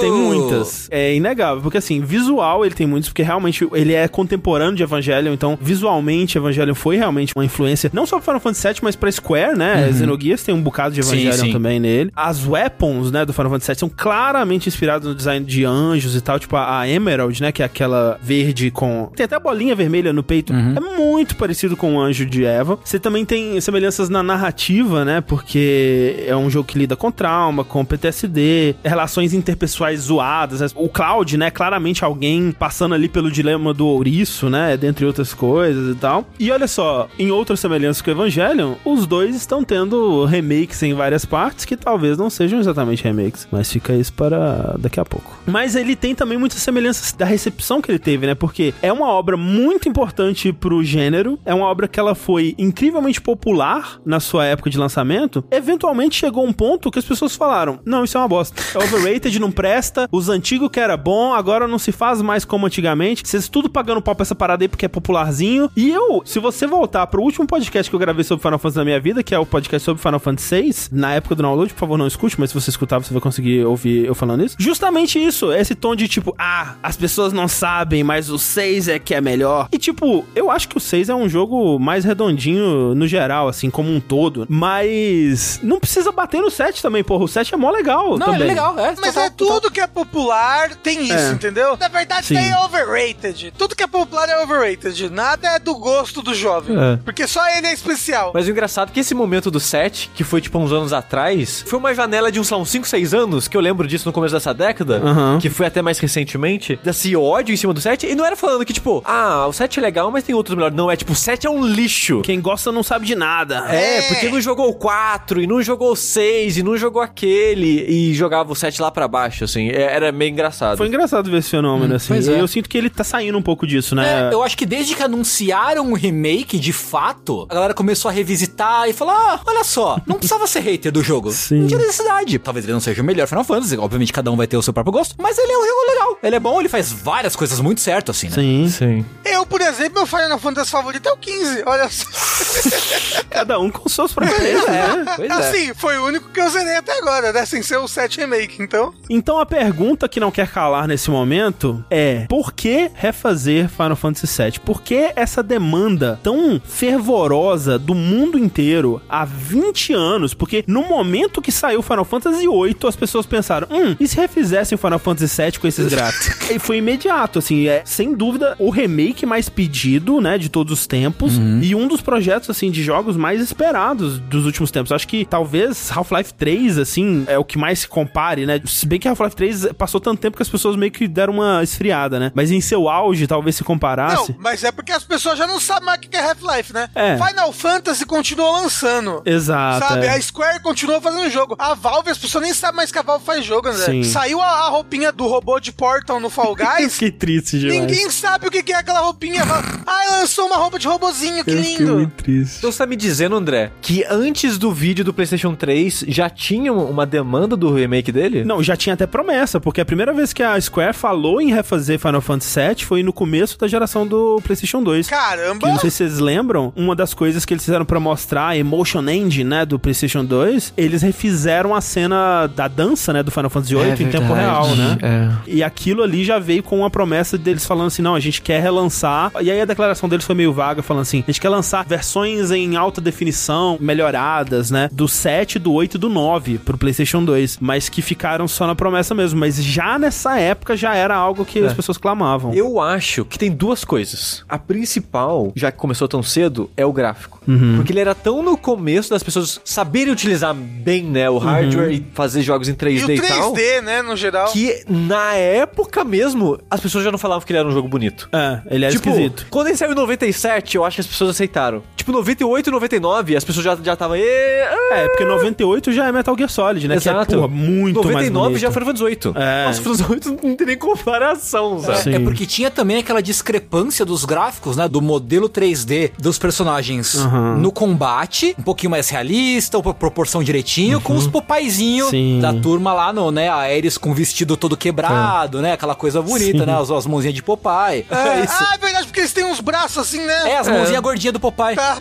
Tem 0.00 0.10
muitas. 0.12 0.88
É 0.90 1.14
inegável. 1.14 1.62
Porque 1.62 1.78
assim, 1.78 2.00
visual 2.00 2.64
ele 2.64 2.74
tem 2.74 2.86
muitos, 2.86 3.08
porque 3.08 3.22
realmente 3.22 3.66
ele 3.72 3.94
é 3.94 4.06
contemporâneo 4.08 4.76
de 4.76 4.82
Evangelion. 4.82 5.32
Então, 5.32 5.58
visualmente, 5.60 6.36
Evangelion 6.36 6.74
foi 6.74 6.96
realmente 6.96 7.32
uma 7.34 7.44
influência, 7.44 7.90
não 7.92 8.06
só 8.06 8.16
pro 8.16 8.24
Final 8.24 8.40
Fantasy 8.40 8.68
VII, 8.68 8.76
mas 8.82 8.96
pra 8.96 9.10
Square, 9.10 9.56
né? 9.56 9.90
Xenogears 9.92 10.42
tem 10.42 10.54
um 10.54 10.62
bocado 10.62 10.94
de 10.94 11.02
Sim, 11.02 11.12
Evangelion 11.12 11.46
sim. 11.46 11.52
também 11.52 11.69
nele. 11.78 12.10
As 12.16 12.46
weapons, 12.46 13.10
né, 13.12 13.24
do 13.24 13.32
Final 13.32 13.50
Fantasy 13.50 13.72
VII 13.72 13.78
são 13.78 13.88
claramente 13.88 14.68
inspiradas 14.68 15.06
no 15.08 15.14
design 15.14 15.44
de 15.44 15.64
anjos 15.64 16.16
e 16.16 16.20
tal. 16.20 16.38
Tipo, 16.38 16.56
a, 16.56 16.80
a 16.80 16.88
Emerald, 16.88 17.40
né, 17.40 17.52
que 17.52 17.62
é 17.62 17.66
aquela 17.66 18.18
verde 18.22 18.70
com... 18.70 19.10
Tem 19.14 19.24
até 19.24 19.36
a 19.36 19.40
bolinha 19.40 19.74
vermelha 19.74 20.12
no 20.12 20.22
peito. 20.22 20.52
É 20.52 20.80
muito 20.98 21.36
parecido 21.36 21.76
com 21.76 21.96
o 21.96 22.00
anjo 22.00 22.24
de 22.26 22.44
Eva. 22.44 22.78
Você 22.84 22.98
também 22.98 23.24
tem 23.24 23.60
semelhanças 23.60 24.08
na 24.08 24.22
narrativa, 24.22 25.04
né, 25.04 25.20
porque 25.20 26.24
é 26.26 26.34
um 26.36 26.48
jogo 26.50 26.66
que 26.66 26.78
lida 26.78 26.96
com 26.96 27.10
trauma, 27.10 27.62
com 27.64 27.84
PTSD, 27.84 28.74
relações 28.84 29.32
interpessoais 29.34 30.00
zoadas. 30.00 30.60
né? 30.60 30.66
O 30.74 30.88
Cloud, 30.88 31.36
né, 31.36 31.50
claramente 31.50 32.04
alguém 32.04 32.52
passando 32.52 32.94
ali 32.94 33.08
pelo 33.08 33.30
dilema 33.30 33.72
do 33.74 33.86
ouriço, 33.86 34.48
né, 34.48 34.76
dentre 34.76 35.04
outras 35.04 35.34
coisas 35.34 35.94
e 35.94 35.98
tal. 35.98 36.26
E 36.38 36.50
olha 36.50 36.66
só, 36.66 37.08
em 37.18 37.30
outras 37.30 37.60
semelhanças 37.60 38.00
com 38.02 38.10
o 38.10 38.14
Evangelion, 38.14 38.74
os 38.84 39.06
dois 39.06 39.34
estão 39.36 39.62
tendo 39.62 40.24
remakes 40.24 40.82
em 40.82 40.94
várias 40.94 41.24
partes. 41.24 41.59
Que 41.64 41.76
talvez 41.76 42.16
não 42.18 42.30
sejam 42.30 42.58
exatamente 42.58 43.02
remakes, 43.04 43.46
mas 43.50 43.70
fica 43.70 43.92
isso 43.94 44.12
para 44.12 44.76
daqui 44.78 45.00
a 45.00 45.04
pouco. 45.04 45.38
Mas 45.46 45.74
ele 45.74 45.96
tem 45.96 46.14
também 46.14 46.38
muitas 46.38 46.60
semelhanças 46.60 47.12
da 47.12 47.24
recepção 47.24 47.80
que 47.80 47.90
ele 47.90 47.98
teve, 47.98 48.26
né? 48.26 48.34
Porque 48.34 48.74
é 48.82 48.92
uma 48.92 49.08
obra 49.08 49.36
muito 49.36 49.88
importante 49.88 50.52
pro 50.52 50.82
gênero, 50.82 51.38
é 51.44 51.54
uma 51.54 51.66
obra 51.66 51.88
que 51.88 51.98
ela 51.98 52.14
foi 52.14 52.54
incrivelmente 52.58 53.20
popular 53.20 54.00
na 54.04 54.20
sua 54.20 54.44
época 54.46 54.70
de 54.70 54.78
lançamento. 54.78 55.44
Eventualmente 55.50 56.16
chegou 56.16 56.46
um 56.46 56.52
ponto 56.52 56.90
que 56.90 56.98
as 56.98 57.04
pessoas 57.04 57.34
falaram: 57.36 57.80
"Não, 57.84 58.04
isso 58.04 58.16
é 58.16 58.20
uma 58.20 58.28
bosta. 58.28 58.62
É 58.74 58.78
overrated, 58.82 59.38
não 59.38 59.50
presta. 59.50 60.08
Os 60.12 60.28
antigos 60.28 60.68
que 60.70 60.80
era 60.80 60.96
bom, 60.96 61.32
agora 61.34 61.66
não 61.66 61.78
se 61.78 61.92
faz 61.92 62.22
mais 62.22 62.44
como 62.44 62.66
antigamente. 62.66 63.22
Vocês 63.26 63.48
tudo 63.48 63.68
pagando 63.68 64.02
pau 64.02 64.14
pra 64.14 64.22
essa 64.22 64.34
parada 64.34 64.64
aí 64.64 64.68
porque 64.68 64.86
é 64.86 64.88
popularzinho. 64.88 65.70
E 65.76 65.90
eu, 65.90 66.22
se 66.24 66.38
você 66.38 66.66
voltar 66.66 67.06
pro 67.06 67.22
último 67.22 67.46
podcast 67.46 67.90
que 67.90 67.94
eu 67.94 68.00
gravei 68.00 68.24
sobre 68.24 68.42
Final 68.42 68.58
Fantasy 68.58 68.78
na 68.78 68.84
minha 68.84 69.00
vida, 69.00 69.22
que 69.22 69.34
é 69.34 69.38
o 69.38 69.46
podcast 69.46 69.84
sobre 69.84 70.02
Final 70.02 70.20
Fantasy 70.20 70.62
VI, 70.62 70.74
na 70.92 71.14
época 71.14 71.34
do 71.34 71.42
download, 71.50 71.72
por 71.74 71.80
favor, 71.80 71.98
não 71.98 72.06
escute, 72.06 72.38
mas 72.38 72.50
se 72.50 72.54
você 72.60 72.70
escutar, 72.70 72.98
você 72.98 73.12
vai 73.12 73.20
conseguir 73.20 73.64
ouvir 73.64 74.04
eu 74.06 74.14
falando 74.14 74.44
isso. 74.44 74.56
Justamente 74.58 75.22
isso, 75.22 75.52
esse 75.52 75.74
tom 75.74 75.94
de 75.94 76.08
tipo, 76.08 76.34
ah, 76.38 76.74
as 76.82 76.96
pessoas 76.96 77.32
não 77.32 77.48
sabem, 77.48 78.02
mas 78.02 78.30
o 78.30 78.38
6 78.38 78.88
é 78.88 78.98
que 78.98 79.14
é 79.14 79.20
melhor. 79.20 79.68
E 79.72 79.78
tipo, 79.78 80.24
eu 80.34 80.50
acho 80.50 80.68
que 80.68 80.76
o 80.76 80.80
6 80.80 81.08
é 81.08 81.14
um 81.14 81.28
jogo 81.28 81.78
mais 81.78 82.04
redondinho 82.04 82.94
no 82.94 83.06
geral, 83.06 83.48
assim, 83.48 83.70
como 83.70 83.90
um 83.92 84.00
todo. 84.00 84.46
Mas 84.48 85.60
não 85.62 85.78
precisa 85.80 86.12
bater 86.12 86.40
no 86.40 86.50
7 86.50 86.82
também, 86.82 87.02
porra. 87.04 87.24
O 87.24 87.28
7 87.28 87.54
é 87.54 87.56
mó 87.56 87.70
legal 87.70 88.10
Não, 88.18 88.26
também. 88.26 88.34
ele 88.34 88.44
é 88.44 88.48
legal, 88.48 88.78
é. 88.78 88.94
Mas 89.00 89.14
total, 89.14 89.24
é 89.24 89.30
tudo 89.30 89.70
que 89.70 89.80
é 89.80 89.86
popular 89.86 90.74
tem 90.76 91.02
isso, 91.04 91.12
É. 91.12 91.30
entendeu? 91.32 91.76
Na 91.76 91.88
verdade, 91.88 92.26
Sim. 92.26 92.36
tem 92.36 92.54
overrated. 92.54 93.52
Tudo 93.56 93.74
que 93.76 93.82
é 93.82 93.86
popular 93.86 94.28
é 94.28 94.42
overrated. 94.42 95.10
Nada 95.10 95.48
é 95.48 95.58
do 95.58 95.74
gosto 95.76 96.22
do 96.22 96.34
jovem. 96.34 96.76
É. 96.76 96.96
Porque 97.04 97.26
só 97.26 97.46
ele 97.56 97.66
é 97.66 97.72
especial. 97.72 98.30
Mas 98.34 98.46
o 98.46 98.50
engraçado 98.50 98.90
é 98.90 98.92
que 98.92 99.00
esse 99.00 99.14
momento 99.14 99.50
do 99.50 99.60
set, 99.60 100.10
que 100.14 100.24
foi 100.24 100.40
tipo 100.40 100.58
uns 100.58 100.72
anos 100.72 100.92
atrás, 100.92 101.39
foi 101.66 101.78
uma 101.78 101.94
janela 101.94 102.30
de 102.30 102.38
uns, 102.40 102.48
sei 102.48 102.56
lá, 102.56 102.62
uns 102.62 102.70
5, 102.70 102.86
6 102.88 103.14
anos, 103.14 103.48
que 103.48 103.56
eu 103.56 103.60
lembro 103.60 103.86
disso 103.86 104.06
no 104.06 104.12
começo 104.12 104.34
dessa 104.34 104.52
década, 104.54 104.96
Aham. 105.04 105.38
que 105.40 105.48
foi 105.50 105.66
até 105.66 105.82
mais 105.82 105.98
recentemente, 105.98 106.78
desse 106.82 107.14
ódio 107.16 107.52
em 107.52 107.56
cima 107.56 107.72
do 107.72 107.80
set, 107.80 108.06
e 108.06 108.14
não 108.14 108.24
era 108.24 108.36
falando 108.36 108.64
que, 108.64 108.72
tipo, 108.72 109.02
ah, 109.04 109.46
o 109.48 109.52
set 109.52 109.78
é 109.78 109.82
legal, 109.82 110.10
mas 110.10 110.24
tem 110.24 110.34
outros 110.34 110.54
melhores. 110.56 110.76
Não, 110.76 110.90
é 110.90 110.96
tipo, 110.96 111.12
o 111.12 111.16
set 111.16 111.46
é 111.46 111.50
um 111.50 111.64
lixo. 111.66 112.22
Quem 112.22 112.40
gosta 112.40 112.70
não 112.72 112.82
sabe 112.82 113.06
de 113.06 113.14
nada. 113.14 113.64
É, 113.68 113.98
É. 113.98 114.02
porque 114.02 114.28
não 114.28 114.40
jogou 114.40 114.68
o 114.68 114.74
4, 114.74 115.40
e 115.42 115.46
não 115.46 115.62
jogou 115.62 115.92
o 115.92 115.96
6, 115.96 116.56
e 116.58 116.62
não 116.62 116.76
jogou 116.76 117.02
aquele, 117.02 117.84
e 117.88 118.14
jogava 118.14 118.52
o 118.52 118.56
7 118.56 118.80
lá 118.80 118.90
pra 118.90 119.06
baixo, 119.08 119.44
assim. 119.44 119.68
É- 119.68 119.90
Era 120.00 120.12
meio 120.12 120.30
engraçado. 120.30 120.76
Foi 120.76 120.86
engraçado 120.86 121.30
ver 121.30 121.38
esse 121.38 121.50
fenômeno, 121.50 121.94
assim. 121.94 122.08
pois 122.08 122.26
E 122.28 122.32
é. 122.32 122.40
eu 122.40 122.46
sinto 122.48 122.68
que 122.68 122.78
ele 122.78 122.88
tá 122.90 123.02
saindo 123.04 123.36
um 123.36 123.42
pouco 123.42 123.66
disso, 123.66 123.94
né? 123.94 124.28
É, 124.30 124.34
eu 124.34 124.42
acho 124.42 124.56
que 124.56 124.64
desde 124.66 124.94
que 124.94 125.02
anunciaram 125.02 125.90
o 125.90 125.94
remake, 125.94 126.58
de 126.58 126.72
fato, 126.72 127.46
a 127.48 127.54
galera 127.54 127.74
começou 127.74 128.08
a 128.08 128.12
revisitar 128.12 128.88
e 128.88 128.92
falar: 128.92 129.14
ah, 129.14 129.40
olha 129.46 129.64
só, 129.64 130.00
não 130.06 130.16
precisava 130.16 130.46
ser 130.46 130.60
hater 130.60 130.92
do 130.92 131.02
jogo. 131.02 131.29
Sim. 131.32 131.60
Não 131.60 131.66
tinha 131.66 131.80
necessidade. 131.80 132.38
Talvez 132.38 132.64
ele 132.64 132.72
não 132.72 132.80
seja 132.80 133.02
o 133.02 133.04
melhor 133.04 133.26
Final 133.26 133.44
Fantasy, 133.44 133.76
obviamente 133.76 134.12
cada 134.12 134.30
um 134.30 134.36
vai 134.36 134.46
ter 134.46 134.56
o 134.56 134.62
seu 134.62 134.72
próprio 134.72 134.92
gosto, 134.92 135.14
mas 135.18 135.38
ele 135.38 135.52
é 135.52 135.58
um 135.58 135.66
jogo 135.66 135.80
legal. 135.88 136.18
Ele 136.22 136.36
é 136.36 136.40
bom, 136.40 136.60
ele 136.60 136.68
faz 136.68 136.92
várias 136.92 137.34
coisas 137.34 137.60
muito 137.60 137.80
certo, 137.80 138.10
assim, 138.10 138.28
né? 138.28 138.34
Sim. 138.34 138.68
Sim. 138.68 139.04
Eu, 139.24 139.46
por 139.46 139.60
exemplo, 139.60 139.94
meu 139.94 140.06
Final 140.06 140.38
Fantasy 140.38 140.70
favorito 140.70 141.08
é 141.08 141.12
o 141.12 141.16
15. 141.16 141.62
Olha 141.66 141.88
só. 141.88 142.04
Cada 143.30 143.58
um 143.58 143.70
com 143.70 143.88
suas 143.88 144.12
preferências, 144.12 144.66
né? 144.66 145.04
Pois 145.16 145.30
é. 145.30 145.32
Assim, 145.32 145.74
foi 145.74 145.98
o 145.98 146.06
único 146.06 146.28
que 146.30 146.40
eu 146.40 146.48
zerei 146.50 146.76
até 146.76 146.98
agora, 146.98 147.32
né? 147.32 147.44
Sem 147.46 147.62
ser 147.62 147.76
o 147.76 147.86
7 147.88 148.20
Remake, 148.20 148.62
então. 148.62 148.92
Então 149.08 149.38
a 149.38 149.46
pergunta 149.46 150.08
que 150.08 150.20
não 150.20 150.30
quer 150.30 150.48
calar 150.50 150.86
nesse 150.86 151.10
momento 151.10 151.84
é: 151.90 152.26
por 152.28 152.52
que 152.52 152.90
refazer 152.94 153.68
Final 153.68 153.96
Fantasy 153.96 154.42
VII? 154.42 154.60
Por 154.60 154.82
que 154.82 155.12
essa 155.14 155.42
demanda 155.42 156.18
tão 156.22 156.60
fervorosa 156.64 157.78
do 157.78 157.94
mundo 157.94 158.38
inteiro 158.38 159.00
há 159.08 159.24
20 159.24 159.92
anos? 159.92 160.34
Porque 160.34 160.64
no 160.66 160.82
momento 160.82 161.09
que 161.42 161.52
saiu 161.52 161.82
Final 161.82 162.04
Fantasy 162.04 162.46
VIII, 162.46 162.76
as 162.86 162.96
pessoas 162.96 163.26
pensaram: 163.26 163.68
hum, 163.70 163.96
e 163.98 164.06
se 164.06 164.16
refizessem 164.16 164.76
Final 164.76 164.98
Fantasy 164.98 165.42
VII 165.42 165.58
com 165.58 165.66
esses 165.66 165.88
gráficos? 165.88 166.50
e 166.50 166.58
foi 166.58 166.78
imediato, 166.78 167.38
assim, 167.38 167.68
é 167.68 167.82
sem 167.84 168.14
dúvida 168.14 168.54
o 168.58 168.70
remake 168.70 169.26
mais 169.26 169.48
pedido, 169.48 170.20
né, 170.20 170.38
de 170.38 170.48
todos 170.48 170.72
os 170.72 170.86
tempos 170.86 171.34
e 171.62 171.74
um 171.74 171.86
dos 171.86 172.00
projetos, 172.00 172.50
assim, 172.50 172.70
de 172.70 172.82
jogos 172.82 173.16
mais 173.16 173.40
esperados 173.40 174.18
dos 174.18 174.44
últimos 174.44 174.70
tempos. 174.70 174.92
Acho 174.92 175.06
que 175.06 175.24
talvez 175.24 175.90
Half-Life 175.90 176.34
3, 176.34 176.78
assim, 176.78 177.24
é 177.26 177.38
o 177.38 177.44
que 177.44 177.58
mais 177.58 177.80
se 177.80 177.88
compare, 177.88 178.46
né? 178.46 178.60
Se 178.66 178.86
bem 178.86 178.98
que 178.98 179.08
Half-Life 179.08 179.36
3 179.36 179.66
passou 179.76 180.00
tanto 180.00 180.20
tempo 180.20 180.36
que 180.36 180.42
as 180.42 180.48
pessoas 180.48 180.76
meio 180.76 180.92
que 180.92 181.06
deram 181.06 181.34
uma 181.34 181.62
esfriada, 181.62 182.18
né? 182.18 182.32
Mas 182.34 182.50
em 182.50 182.60
seu 182.60 182.88
auge, 182.88 183.26
talvez 183.26 183.56
se 183.56 183.64
comparasse. 183.64 184.32
Não, 184.32 184.40
mas 184.40 184.64
é 184.64 184.72
porque 184.72 184.92
as 184.92 185.04
pessoas 185.04 185.38
já 185.38 185.46
não 185.46 185.60
sabem 185.60 185.86
mais 185.86 185.98
o 185.98 186.02
que 186.02 186.16
é 186.16 186.20
Half-Life, 186.20 186.72
né? 186.72 186.88
É. 186.94 187.16
Final 187.16 187.52
Fantasy 187.52 188.04
continua 188.06 188.50
lançando. 188.60 189.22
Exato. 189.24 189.86
Sabe, 189.86 190.06
é. 190.06 190.10
a 190.10 190.20
Square 190.20 190.60
continua 191.00 191.18
fazendo 191.20 191.30
jogo. 191.30 191.56
A 191.58 191.74
Valve, 191.74 192.10
as 192.10 192.18
pessoas 192.18 192.44
nem 192.44 192.54
sabem 192.54 192.76
mais 192.76 192.92
que 192.92 192.98
a 192.98 193.02
Valve 193.02 193.24
faz 193.24 193.44
jogo, 193.44 193.68
André. 193.68 193.84
Sim. 193.86 194.04
Saiu 194.04 194.40
a, 194.40 194.46
a 194.46 194.68
roupinha 194.68 195.10
do 195.10 195.26
robô 195.26 195.58
de 195.58 195.72
Portal 195.72 196.20
no 196.20 196.30
Fall 196.30 196.54
Guys. 196.56 196.98
Que 196.98 197.10
triste 197.10 197.58
demais. 197.58 197.80
Ninguém 197.80 198.10
sabe 198.10 198.46
o 198.46 198.50
que 198.50 198.72
é 198.72 198.76
aquela 198.76 199.00
roupinha. 199.00 199.42
Ah, 199.86 200.18
lançou 200.20 200.46
uma 200.46 200.56
roupa 200.56 200.78
de 200.78 200.86
robozinho, 200.86 201.44
que 201.44 201.50
Eu 201.50 201.56
fiquei 201.56 201.76
lindo. 201.78 201.94
muito 201.94 202.22
triste. 202.22 202.58
Então 202.58 202.70
você 202.70 202.78
tá 202.78 202.86
me 202.86 202.96
dizendo, 202.96 203.34
André, 203.36 203.72
que 203.80 204.04
antes 204.08 204.58
do 204.58 204.72
vídeo 204.72 205.04
do 205.04 205.12
PlayStation 205.14 205.54
3 205.54 206.04
já 206.08 206.28
tinha 206.28 206.72
uma 206.72 207.06
demanda 207.06 207.56
do 207.56 207.72
remake 207.72 208.12
dele? 208.12 208.44
Não, 208.44 208.62
já 208.62 208.76
tinha 208.76 208.94
até 208.94 209.06
promessa, 209.06 209.60
porque 209.60 209.80
a 209.80 209.84
primeira 209.84 210.12
vez 210.12 210.32
que 210.32 210.42
a 210.42 210.60
Square 210.60 210.94
falou 210.94 211.40
em 211.40 211.52
refazer 211.52 211.98
Final 211.98 212.20
Fantasy 212.20 212.60
VII 212.60 212.84
foi 212.84 213.02
no 213.02 213.12
começo 213.12 213.58
da 213.58 213.66
geração 213.68 214.06
do 214.06 214.40
PlayStation 214.44 214.82
2. 214.82 215.08
Caramba! 215.08 215.66
Que 215.66 215.72
não 215.72 215.78
sei 215.78 215.90
se 215.90 215.96
vocês 215.98 216.18
lembram, 216.18 216.72
uma 216.76 216.94
das 216.94 217.14
coisas 217.14 217.44
que 217.44 217.54
eles 217.54 217.64
fizeram 217.64 217.84
pra 217.84 218.00
mostrar 218.00 218.48
a 218.48 218.56
Emotion 218.56 219.08
Engine, 219.08 219.44
né, 219.44 219.64
do 219.66 219.78
PlayStation 219.78 220.24
2, 220.24 220.72
eles 220.90 221.02
refizeram 221.02 221.74
a 221.74 221.80
cena 221.80 222.46
da 222.46 222.68
dança, 222.68 223.12
né, 223.12 223.22
do 223.22 223.30
Final 223.30 223.50
Fantasy 223.50 223.74
VIII 223.74 223.92
em 223.92 224.10
tempo 224.10 224.32
real, 224.32 224.74
né? 224.76 224.98
É. 225.02 225.30
E 225.46 225.62
aquilo 225.62 226.02
ali 226.02 226.24
já 226.24 226.38
veio 226.38 226.62
com 226.62 226.78
uma 226.78 226.90
promessa 226.90 227.38
deles 227.38 227.64
falando 227.64 227.86
assim: 227.86 228.02
não, 228.02 228.14
a 228.14 228.20
gente 228.20 228.42
quer 228.42 228.60
relançar. 228.60 229.30
E 229.40 229.50
aí 229.50 229.60
a 229.60 229.64
declaração 229.64 230.08
deles 230.08 230.24
foi 230.24 230.34
meio 230.34 230.52
vaga, 230.52 230.82
falando 230.82 231.02
assim: 231.02 231.22
a 231.26 231.30
gente 231.30 231.40
quer 231.40 231.48
lançar 231.48 231.84
versões 231.84 232.50
em 232.50 232.76
alta 232.76 233.00
definição, 233.00 233.76
melhoradas, 233.80 234.70
né? 234.70 234.88
Do 234.92 235.08
7, 235.08 235.58
do 235.58 235.72
8 235.72 235.96
e 235.96 235.98
do 235.98 236.08
9 236.08 236.58
pro 236.58 236.78
PlayStation 236.78 237.24
2. 237.24 237.58
Mas 237.60 237.88
que 237.88 238.02
ficaram 238.02 238.46
só 238.48 238.66
na 238.66 238.74
promessa 238.74 239.14
mesmo. 239.14 239.38
Mas 239.38 239.62
já 239.62 239.98
nessa 239.98 240.38
época 240.38 240.76
já 240.76 240.94
era 240.94 241.14
algo 241.14 241.44
que 241.44 241.60
as 241.60 241.72
pessoas 241.72 241.98
clamavam. 241.98 242.52
Eu 242.52 242.80
acho 242.80 243.24
que 243.24 243.38
tem 243.38 243.50
duas 243.50 243.84
coisas. 243.84 244.44
A 244.48 244.58
principal, 244.58 245.52
já 245.54 245.70
que 245.70 245.78
começou 245.78 246.08
tão 246.08 246.22
cedo, 246.22 246.70
é 246.76 246.84
o 246.84 246.92
gráfico. 246.92 247.40
Uhum. 247.46 247.76
Porque 247.76 247.92
ele 247.92 248.00
era 248.00 248.14
tão 248.14 248.42
no 248.42 248.56
começo 248.56 249.10
das 249.10 249.22
pessoas 249.22 249.60
saberem 249.64 250.12
utilizar 250.12 250.54
bem, 250.80 251.02
né, 251.04 251.28
o 251.30 251.38
hardware 251.38 251.92
e 251.92 252.06
fazer 252.14 252.42
jogos 252.42 252.68
em 252.68 252.74
3D 252.74 253.08
E 253.08 253.16
e, 253.16 253.20
o 253.20 253.26
tal. 253.28 253.52
3D, 253.52 253.80
né, 253.82 254.02
no 254.02 254.16
geral. 254.16 254.50
Que 254.52 254.82
na 254.88 255.34
época 255.34 256.02
mesmo, 256.04 256.58
as 256.70 256.80
pessoas 256.80 257.04
já 257.04 257.10
não 257.12 257.18
falavam 257.18 257.44
que 257.46 257.52
ele 257.52 257.58
era 257.58 257.68
um 257.68 257.72
jogo 257.72 257.88
bonito. 257.88 258.28
É, 258.32 258.60
ele 258.70 258.84
era 258.84 258.92
tipo, 258.94 259.08
esquisito. 259.08 259.46
quando 259.50 259.68
ele 259.68 259.76
saiu 259.76 259.92
em 259.92 259.94
97, 259.94 260.76
eu 260.76 260.84
acho 260.84 260.96
que 260.96 261.00
as 261.00 261.06
pessoas 261.06 261.30
aceitaram. 261.30 261.82
Tipo, 261.96 262.12
98 262.12 262.68
e 262.68 262.72
99, 262.72 263.36
as 263.36 263.44
pessoas 263.44 263.64
já 263.64 263.76
já 263.82 263.92
estavam. 263.92 264.16
É, 264.16 264.74
É, 264.92 265.08
porque 265.08 265.24
98 265.24 265.92
já 265.92 266.06
é 266.08 266.12
Metal 266.12 266.36
Gear 266.36 266.48
Solid, 266.50 266.88
né? 266.88 266.96
Exato. 266.96 267.26
Que 267.26 267.34
é, 267.34 267.36
porra, 267.36 267.48
muito 267.48 267.96
mais 268.02 268.06
99 268.14 268.44
bonito. 268.48 268.58
já 268.60 268.70
foi 268.70 268.80
Final 268.82 268.86
Fantasy 268.96 269.04
8. 269.04 269.34
É. 269.36 269.64
Nossa, 269.66 269.82
Final 269.82 269.96
Fantasy 269.96 270.12
8 270.30 270.46
não 270.46 270.56
tem 270.56 270.66
nem 270.66 270.78
comparação, 270.78 271.78
sabe? 271.80 271.98
Sim. 271.98 272.14
É 272.14 272.18
porque 272.20 272.46
tinha 272.46 272.70
também 272.70 272.98
aquela 272.98 273.20
discrepância 273.22 274.04
dos 274.04 274.24
gráficos, 274.24 274.76
né? 274.76 274.88
Do 274.88 275.00
modelo 275.00 275.48
3D 275.48 276.12
dos 276.18 276.38
personagens 276.38 277.14
Uhum. 277.14 277.56
no 277.58 277.70
combate, 277.72 278.54
um 278.58 278.62
pouquinho 278.62 278.90
mais 278.90 279.08
realista, 279.10 279.80
proporção 279.82 280.42
direitinho, 280.42 280.60
com 281.00 281.14
os 281.16 281.26
popaizinhos 281.26 282.06
Uhum. 282.06 282.10
Sim. 282.10 282.38
da 282.40 282.52
turma 282.54 282.92
lá 282.92 283.12
no, 283.12 283.30
né? 283.30 283.48
A 283.48 283.56
Ares 283.56 283.96
com 283.98 284.10
o 284.10 284.14
vestido 284.14 284.56
todo 284.56 284.76
quebrado, 284.76 285.60
né? 285.62 285.72
Aquela 285.72 285.94
coisa 285.94 286.20
bonita, 286.22 286.60
Sim. 286.60 286.66
né? 286.66 286.80
As, 286.80 286.90
as 286.90 287.06
mãozinhas 287.06 287.34
de 287.34 287.42
Popeye. 287.42 288.06
É, 288.10 288.28
É 288.40 288.44
isso. 288.44 288.54
Ah, 288.58 288.74
é 288.74 288.78
verdade, 288.78 289.06
porque 289.06 289.20
eles 289.20 289.32
têm 289.32 289.44
uns 289.44 289.60
braços 289.60 289.98
assim, 289.98 290.24
né? 290.24 290.50
É, 290.50 290.56
as 290.58 290.68
É. 290.68 290.72
mãozinhas 290.72 291.00
gordinhas 291.02 291.32
do 291.32 291.40
Popeye. 291.40 291.76
Tá. 291.76 291.98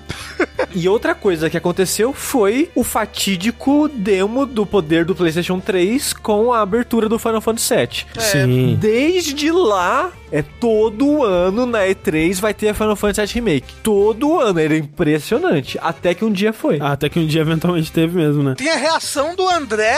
E 0.74 0.88
outra 0.90 1.16
coisa 1.16 1.50
que 1.50 1.58
aconteceu 1.58 2.14
foi 2.14 2.70
o 2.76 2.84
fatídico 2.84 3.90
demo 3.94 4.46
do 4.46 4.66
poder 4.66 5.06
do 5.06 5.16
PlayStation 5.16 5.60
3 5.60 6.14
com 6.14 6.54
a 6.54 6.62
abertura 6.62 7.10
do 7.10 7.18
Final 7.20 7.42
Fantasy 7.42 7.76
VII. 7.76 8.06
Sim. 8.20 8.78
Desde 8.80 9.52
lá, 9.52 10.12
é 10.32 10.42
todo 10.42 11.24
ano 11.24 11.66
na 11.66 11.80
E3 11.88 12.40
vai 12.40 12.54
ter 12.54 12.70
a 12.70 12.74
Final 12.74 12.96
Fantasy 12.96 13.34
VII 13.34 13.42
Remake. 13.42 13.74
Todo 13.84 14.40
ano, 14.40 14.60
era 14.60 14.76
impressionante. 14.78 15.78
Até 15.82 16.14
que 16.14 16.24
um 16.24 16.32
dia 16.32 16.54
foi. 16.54 16.80
Até 16.82 17.10
que 17.10 17.20
um 17.20 17.26
dia 17.26 17.42
eventualmente 17.42 17.92
teve 17.92 18.16
mesmo, 18.18 18.44
né? 18.44 18.56
Tem 18.56 18.70
a 18.70 18.76
reação 18.76 19.36
do 19.36 19.48
André 19.50 19.98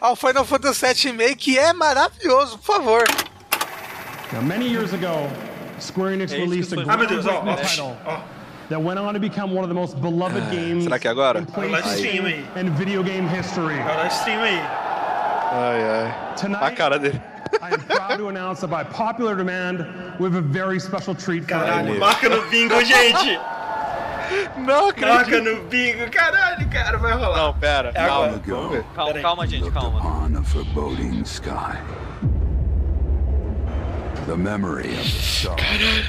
ao 0.00 0.16
Final 0.16 0.44
Fantasy 0.44 0.86
VII 0.86 1.12
Remake, 1.12 1.36
que 1.36 1.58
é 1.58 1.72
maravilhoso, 1.72 2.58
por 2.58 2.76
favor. 2.76 3.04
Now, 4.32 4.42
many 4.42 4.66
years 4.68 4.92
ago, 4.92 5.28
Square 5.80 6.14
Enix 6.14 6.32
released 6.32 6.72
a 6.72 6.80
Ah, 6.80 6.82
ó, 6.82 6.96
groundbreaking 6.96 7.56
title 7.62 7.96
that 8.70 8.80
went 8.82 8.98
on 8.98 9.12
to 9.14 9.20
become 9.20 9.52
one 9.54 9.62
of 9.62 9.68
the 9.68 9.74
most 9.74 9.96
beloved 10.00 10.40
games 10.50 10.84
será 10.84 10.98
que 10.98 11.06
é 11.06 11.10
agora? 11.10 11.38
in 11.40 11.46
PlayStation 11.46 12.42
and 12.56 12.70
video 12.76 13.02
game 13.04 13.28
history. 13.28 13.76
Ai, 15.52 15.82
ai. 15.82 16.34
Tonight, 16.40 16.64
A 16.64 16.70
cara 16.72 16.98
dele. 16.98 17.20
I 17.62 17.70
am 17.70 17.80
proud 17.80 18.16
to 18.18 18.28
announce 18.28 18.60
that 18.60 18.68
by 18.68 18.84
popular 18.84 19.36
demand, 19.36 19.78
we 20.18 20.24
have 20.24 20.34
a 20.34 20.40
very 20.40 20.78
special 20.78 21.14
treat 21.14 21.44
for 21.44 21.54
you. 21.54 21.60
Caralho. 21.60 21.98
Marca 21.98 22.28
no 22.28 22.48
bingo, 22.50 22.82
gente! 22.84 23.38
Não, 24.58 24.92
cara. 24.92 25.24
Toca 25.24 25.40
no 25.40 25.62
bingo, 25.64 26.10
caralho, 26.10 26.68
cara, 26.68 26.98
vai 26.98 27.12
rolar. 27.12 27.36
Não, 27.36 27.54
pera. 27.54 27.90
É 27.94 28.06
calma. 28.06 28.38
Calma, 28.94 29.20
calma, 29.20 29.46
gente, 29.46 29.70
calma. 29.70 29.98
upon 29.98 30.36
a 30.36 30.42
foreboding 30.42 31.22
sky. 31.24 31.78
The 34.26 34.36
memory 34.36 34.90
of 34.90 34.96
the 34.96 35.04
star 35.04 35.56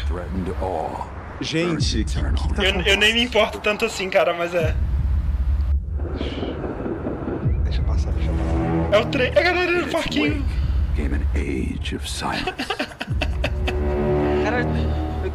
threatened 0.07 0.49
all. 0.61 1.07
Gente, 1.39 1.67
burns 1.67 1.95
eternal. 1.95 2.47
Eu, 2.57 2.81
eu 2.81 2.97
nem 2.97 3.13
me 3.13 3.23
importo 3.23 3.59
tanto 3.59 3.85
assim, 3.85 4.09
cara, 4.09 4.33
mas 4.33 4.55
é. 4.55 4.75
deixa 7.63 7.83
passar, 7.83 8.11
deixa 8.13 8.31
passar. 8.31 8.95
É 8.95 8.97
o 8.97 9.05
trem. 9.05 9.31
É 9.35 9.39
a 9.39 9.43
galera 9.43 9.71
no 9.71 9.81
Its 9.81 9.91
parquinho. 9.91 10.43
Came 10.97 11.13
an 11.13 11.21
age 11.35 11.93
of 11.95 12.07
silence. 12.09 12.49
Cara, 14.43 14.65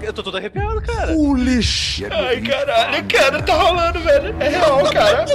eu 0.02 0.12
tô 0.12 0.22
todo 0.22 0.36
arrepiado, 0.36 0.80
cara. 0.82 1.12
Foolish. 1.14 2.04
Ai, 2.10 2.40
caralho, 2.40 3.04
cara, 3.04 3.40
tá 3.42 3.54
rolando, 3.54 4.00
velho. 4.00 4.34
É 4.40 4.48
real, 4.48 4.82
cara. 4.90 5.24
Que 5.24 5.34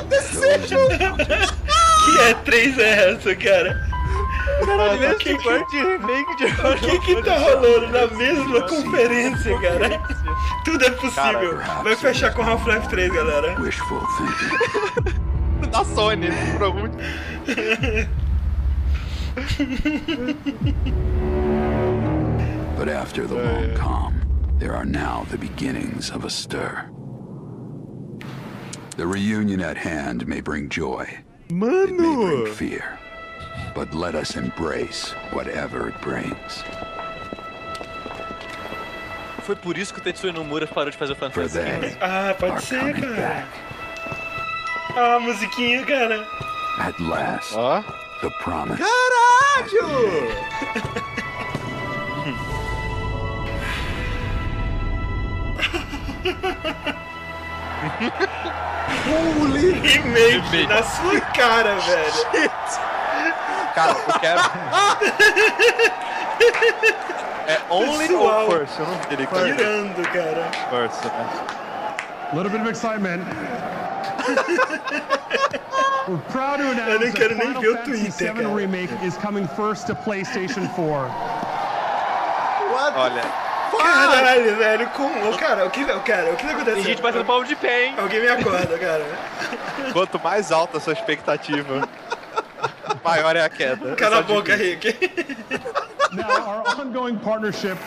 é 2.20 2.34
3 2.34 2.80
é 2.80 3.12
essa, 3.14 3.34
cara? 3.36 3.88
Caralho, 4.66 5.16
que 5.18 5.30
esse 5.30 5.38
que- 5.38 5.44
quarto 5.44 5.70
de 5.72 5.78
remake 5.78 6.36
de 6.38 6.46
O 6.46 6.78
que 6.80 7.00
que 7.00 7.22
tá 7.24 7.38
rolando 7.38 7.88
na 7.90 8.08
mesma 8.08 8.62
conferência, 8.68 9.58
cara? 9.60 10.02
Tudo 10.66 10.86
é 10.86 10.90
possível. 10.92 11.58
Vai 11.84 11.96
fechar 11.96 12.34
com 12.34 12.42
Half-Life 12.42 12.90
3, 12.90 13.14
galera. 13.14 13.60
wishful 13.62 14.02
thinking. 14.18 15.18
Da 15.72 15.84
Sony, 15.84 16.30
por 16.54 16.64
algum 16.64 16.88
But 22.78 22.90
after 22.90 23.26
the 23.28 23.36
long 23.36 23.76
calm, 23.76 24.22
there 24.60 24.74
are 24.76 24.86
now 24.86 25.26
the 25.30 25.38
beginnings 25.38 26.10
of 26.10 26.26
a 26.26 26.30
stir. 26.30 26.90
The 28.98 29.06
reunion 29.06 29.62
at 29.62 29.78
hand 29.78 30.28
may 30.28 30.42
bring 30.42 30.70
joy. 30.70 31.06
It 31.50 31.54
may 31.54 31.86
bring 32.16 32.48
fear. 32.54 32.98
But 33.76 33.94
let 33.94 34.16
us 34.16 34.36
embrace 34.36 35.12
whatever 35.32 35.90
it 35.90 36.02
brings. 36.02 36.64
Foi 39.44 39.56
por 39.56 39.78
isso 39.78 39.94
que 39.94 40.02
o 40.02 40.04
Tetsuya 40.04 40.34
Nomura 40.34 40.68
parou 40.68 40.90
de 40.92 40.98
fazer 40.98 41.14
o 41.14 41.16
For 41.16 41.30
Fantasy 41.30 41.60
they 41.60 41.98
Ah, 42.02 42.30
are 42.30 42.34
pode 42.34 42.62
ser, 42.64 42.80
coming 42.80 42.96
cara. 43.02 43.16
back. 43.16 43.48
Ah, 44.98 45.20
musiquinha, 45.20 45.86
cara. 45.86 46.26
At 46.80 47.00
last, 47.00 47.54
Ó. 47.56 47.82
the 48.22 48.30
promise. 48.42 48.80
Remake 59.84 60.68
na 60.68 60.84
sua 60.84 61.22
cara, 61.34 61.76
velho. 61.76 62.52
Cara, 63.76 63.92
eu 63.92 64.20
quero. 64.20 64.42
É 67.48 67.58
Only 67.70 68.08
Pessoal. 68.10 68.46
ou 68.46 68.52
First? 68.52 68.80
Eu 68.80 68.86
não 68.88 68.96
vi 68.96 69.14
ele 69.14 69.28
cara. 69.28 69.46
Tirando, 69.46 70.12
cara. 70.12 70.52
First, 70.70 71.06
né? 71.06 71.30
A 72.32 72.36
little 72.36 72.50
bit 72.50 72.62
of 72.62 72.70
excitement. 72.70 73.22
We're 76.08 76.18
proud 76.30 76.58
to 76.60 76.64
Eu 76.64 76.72
announce 76.72 77.04
nem 77.04 77.12
quero 77.12 77.36
that 77.36 77.46
nem 77.46 77.48
Final 77.48 77.62
ver 77.62 77.70
o 77.70 77.76
Fantasy 77.78 78.04
Twitter, 78.04 78.34
VII 78.34 78.44
cara. 78.44 78.56
Remake 78.56 79.06
is 79.06 79.18
coming 79.18 79.48
first 79.48 79.88
to 79.88 79.96
PlayStation 79.96 80.68
4. 80.70 81.12
Olha. 82.96 83.22
Caralho, 83.78 84.56
velho. 84.56 84.88
Como? 84.90 85.38
Cara, 85.38 85.66
o 85.66 85.70
que, 85.70 85.84
cara, 85.86 86.32
o 86.32 86.36
que 86.36 86.46
tá 86.46 86.52
acontecendo? 86.52 86.76
Tem 86.76 86.84
gente 86.84 87.02
batendo 87.02 87.26
palmo 87.26 87.46
de 87.46 87.56
pé, 87.56 87.86
hein? 87.88 87.96
Alguém 87.98 88.22
me 88.22 88.28
acorda, 88.30 88.78
cara. 88.78 89.06
Quanto 89.92 90.20
mais 90.20 90.52
alta 90.52 90.78
a 90.78 90.82
sua 90.82 90.94
expectativa, 90.94 91.88
maior 93.04 93.36
é 93.36 93.44
a 93.44 93.50
queda. 93.50 93.96
Cala 93.96 94.20
a 94.20 94.22
boca. 94.22 94.56
Rick. 94.56 94.96
Now, 96.14 96.48
our 96.48 96.80
ongoing 96.80 97.18
partnership 97.18 97.78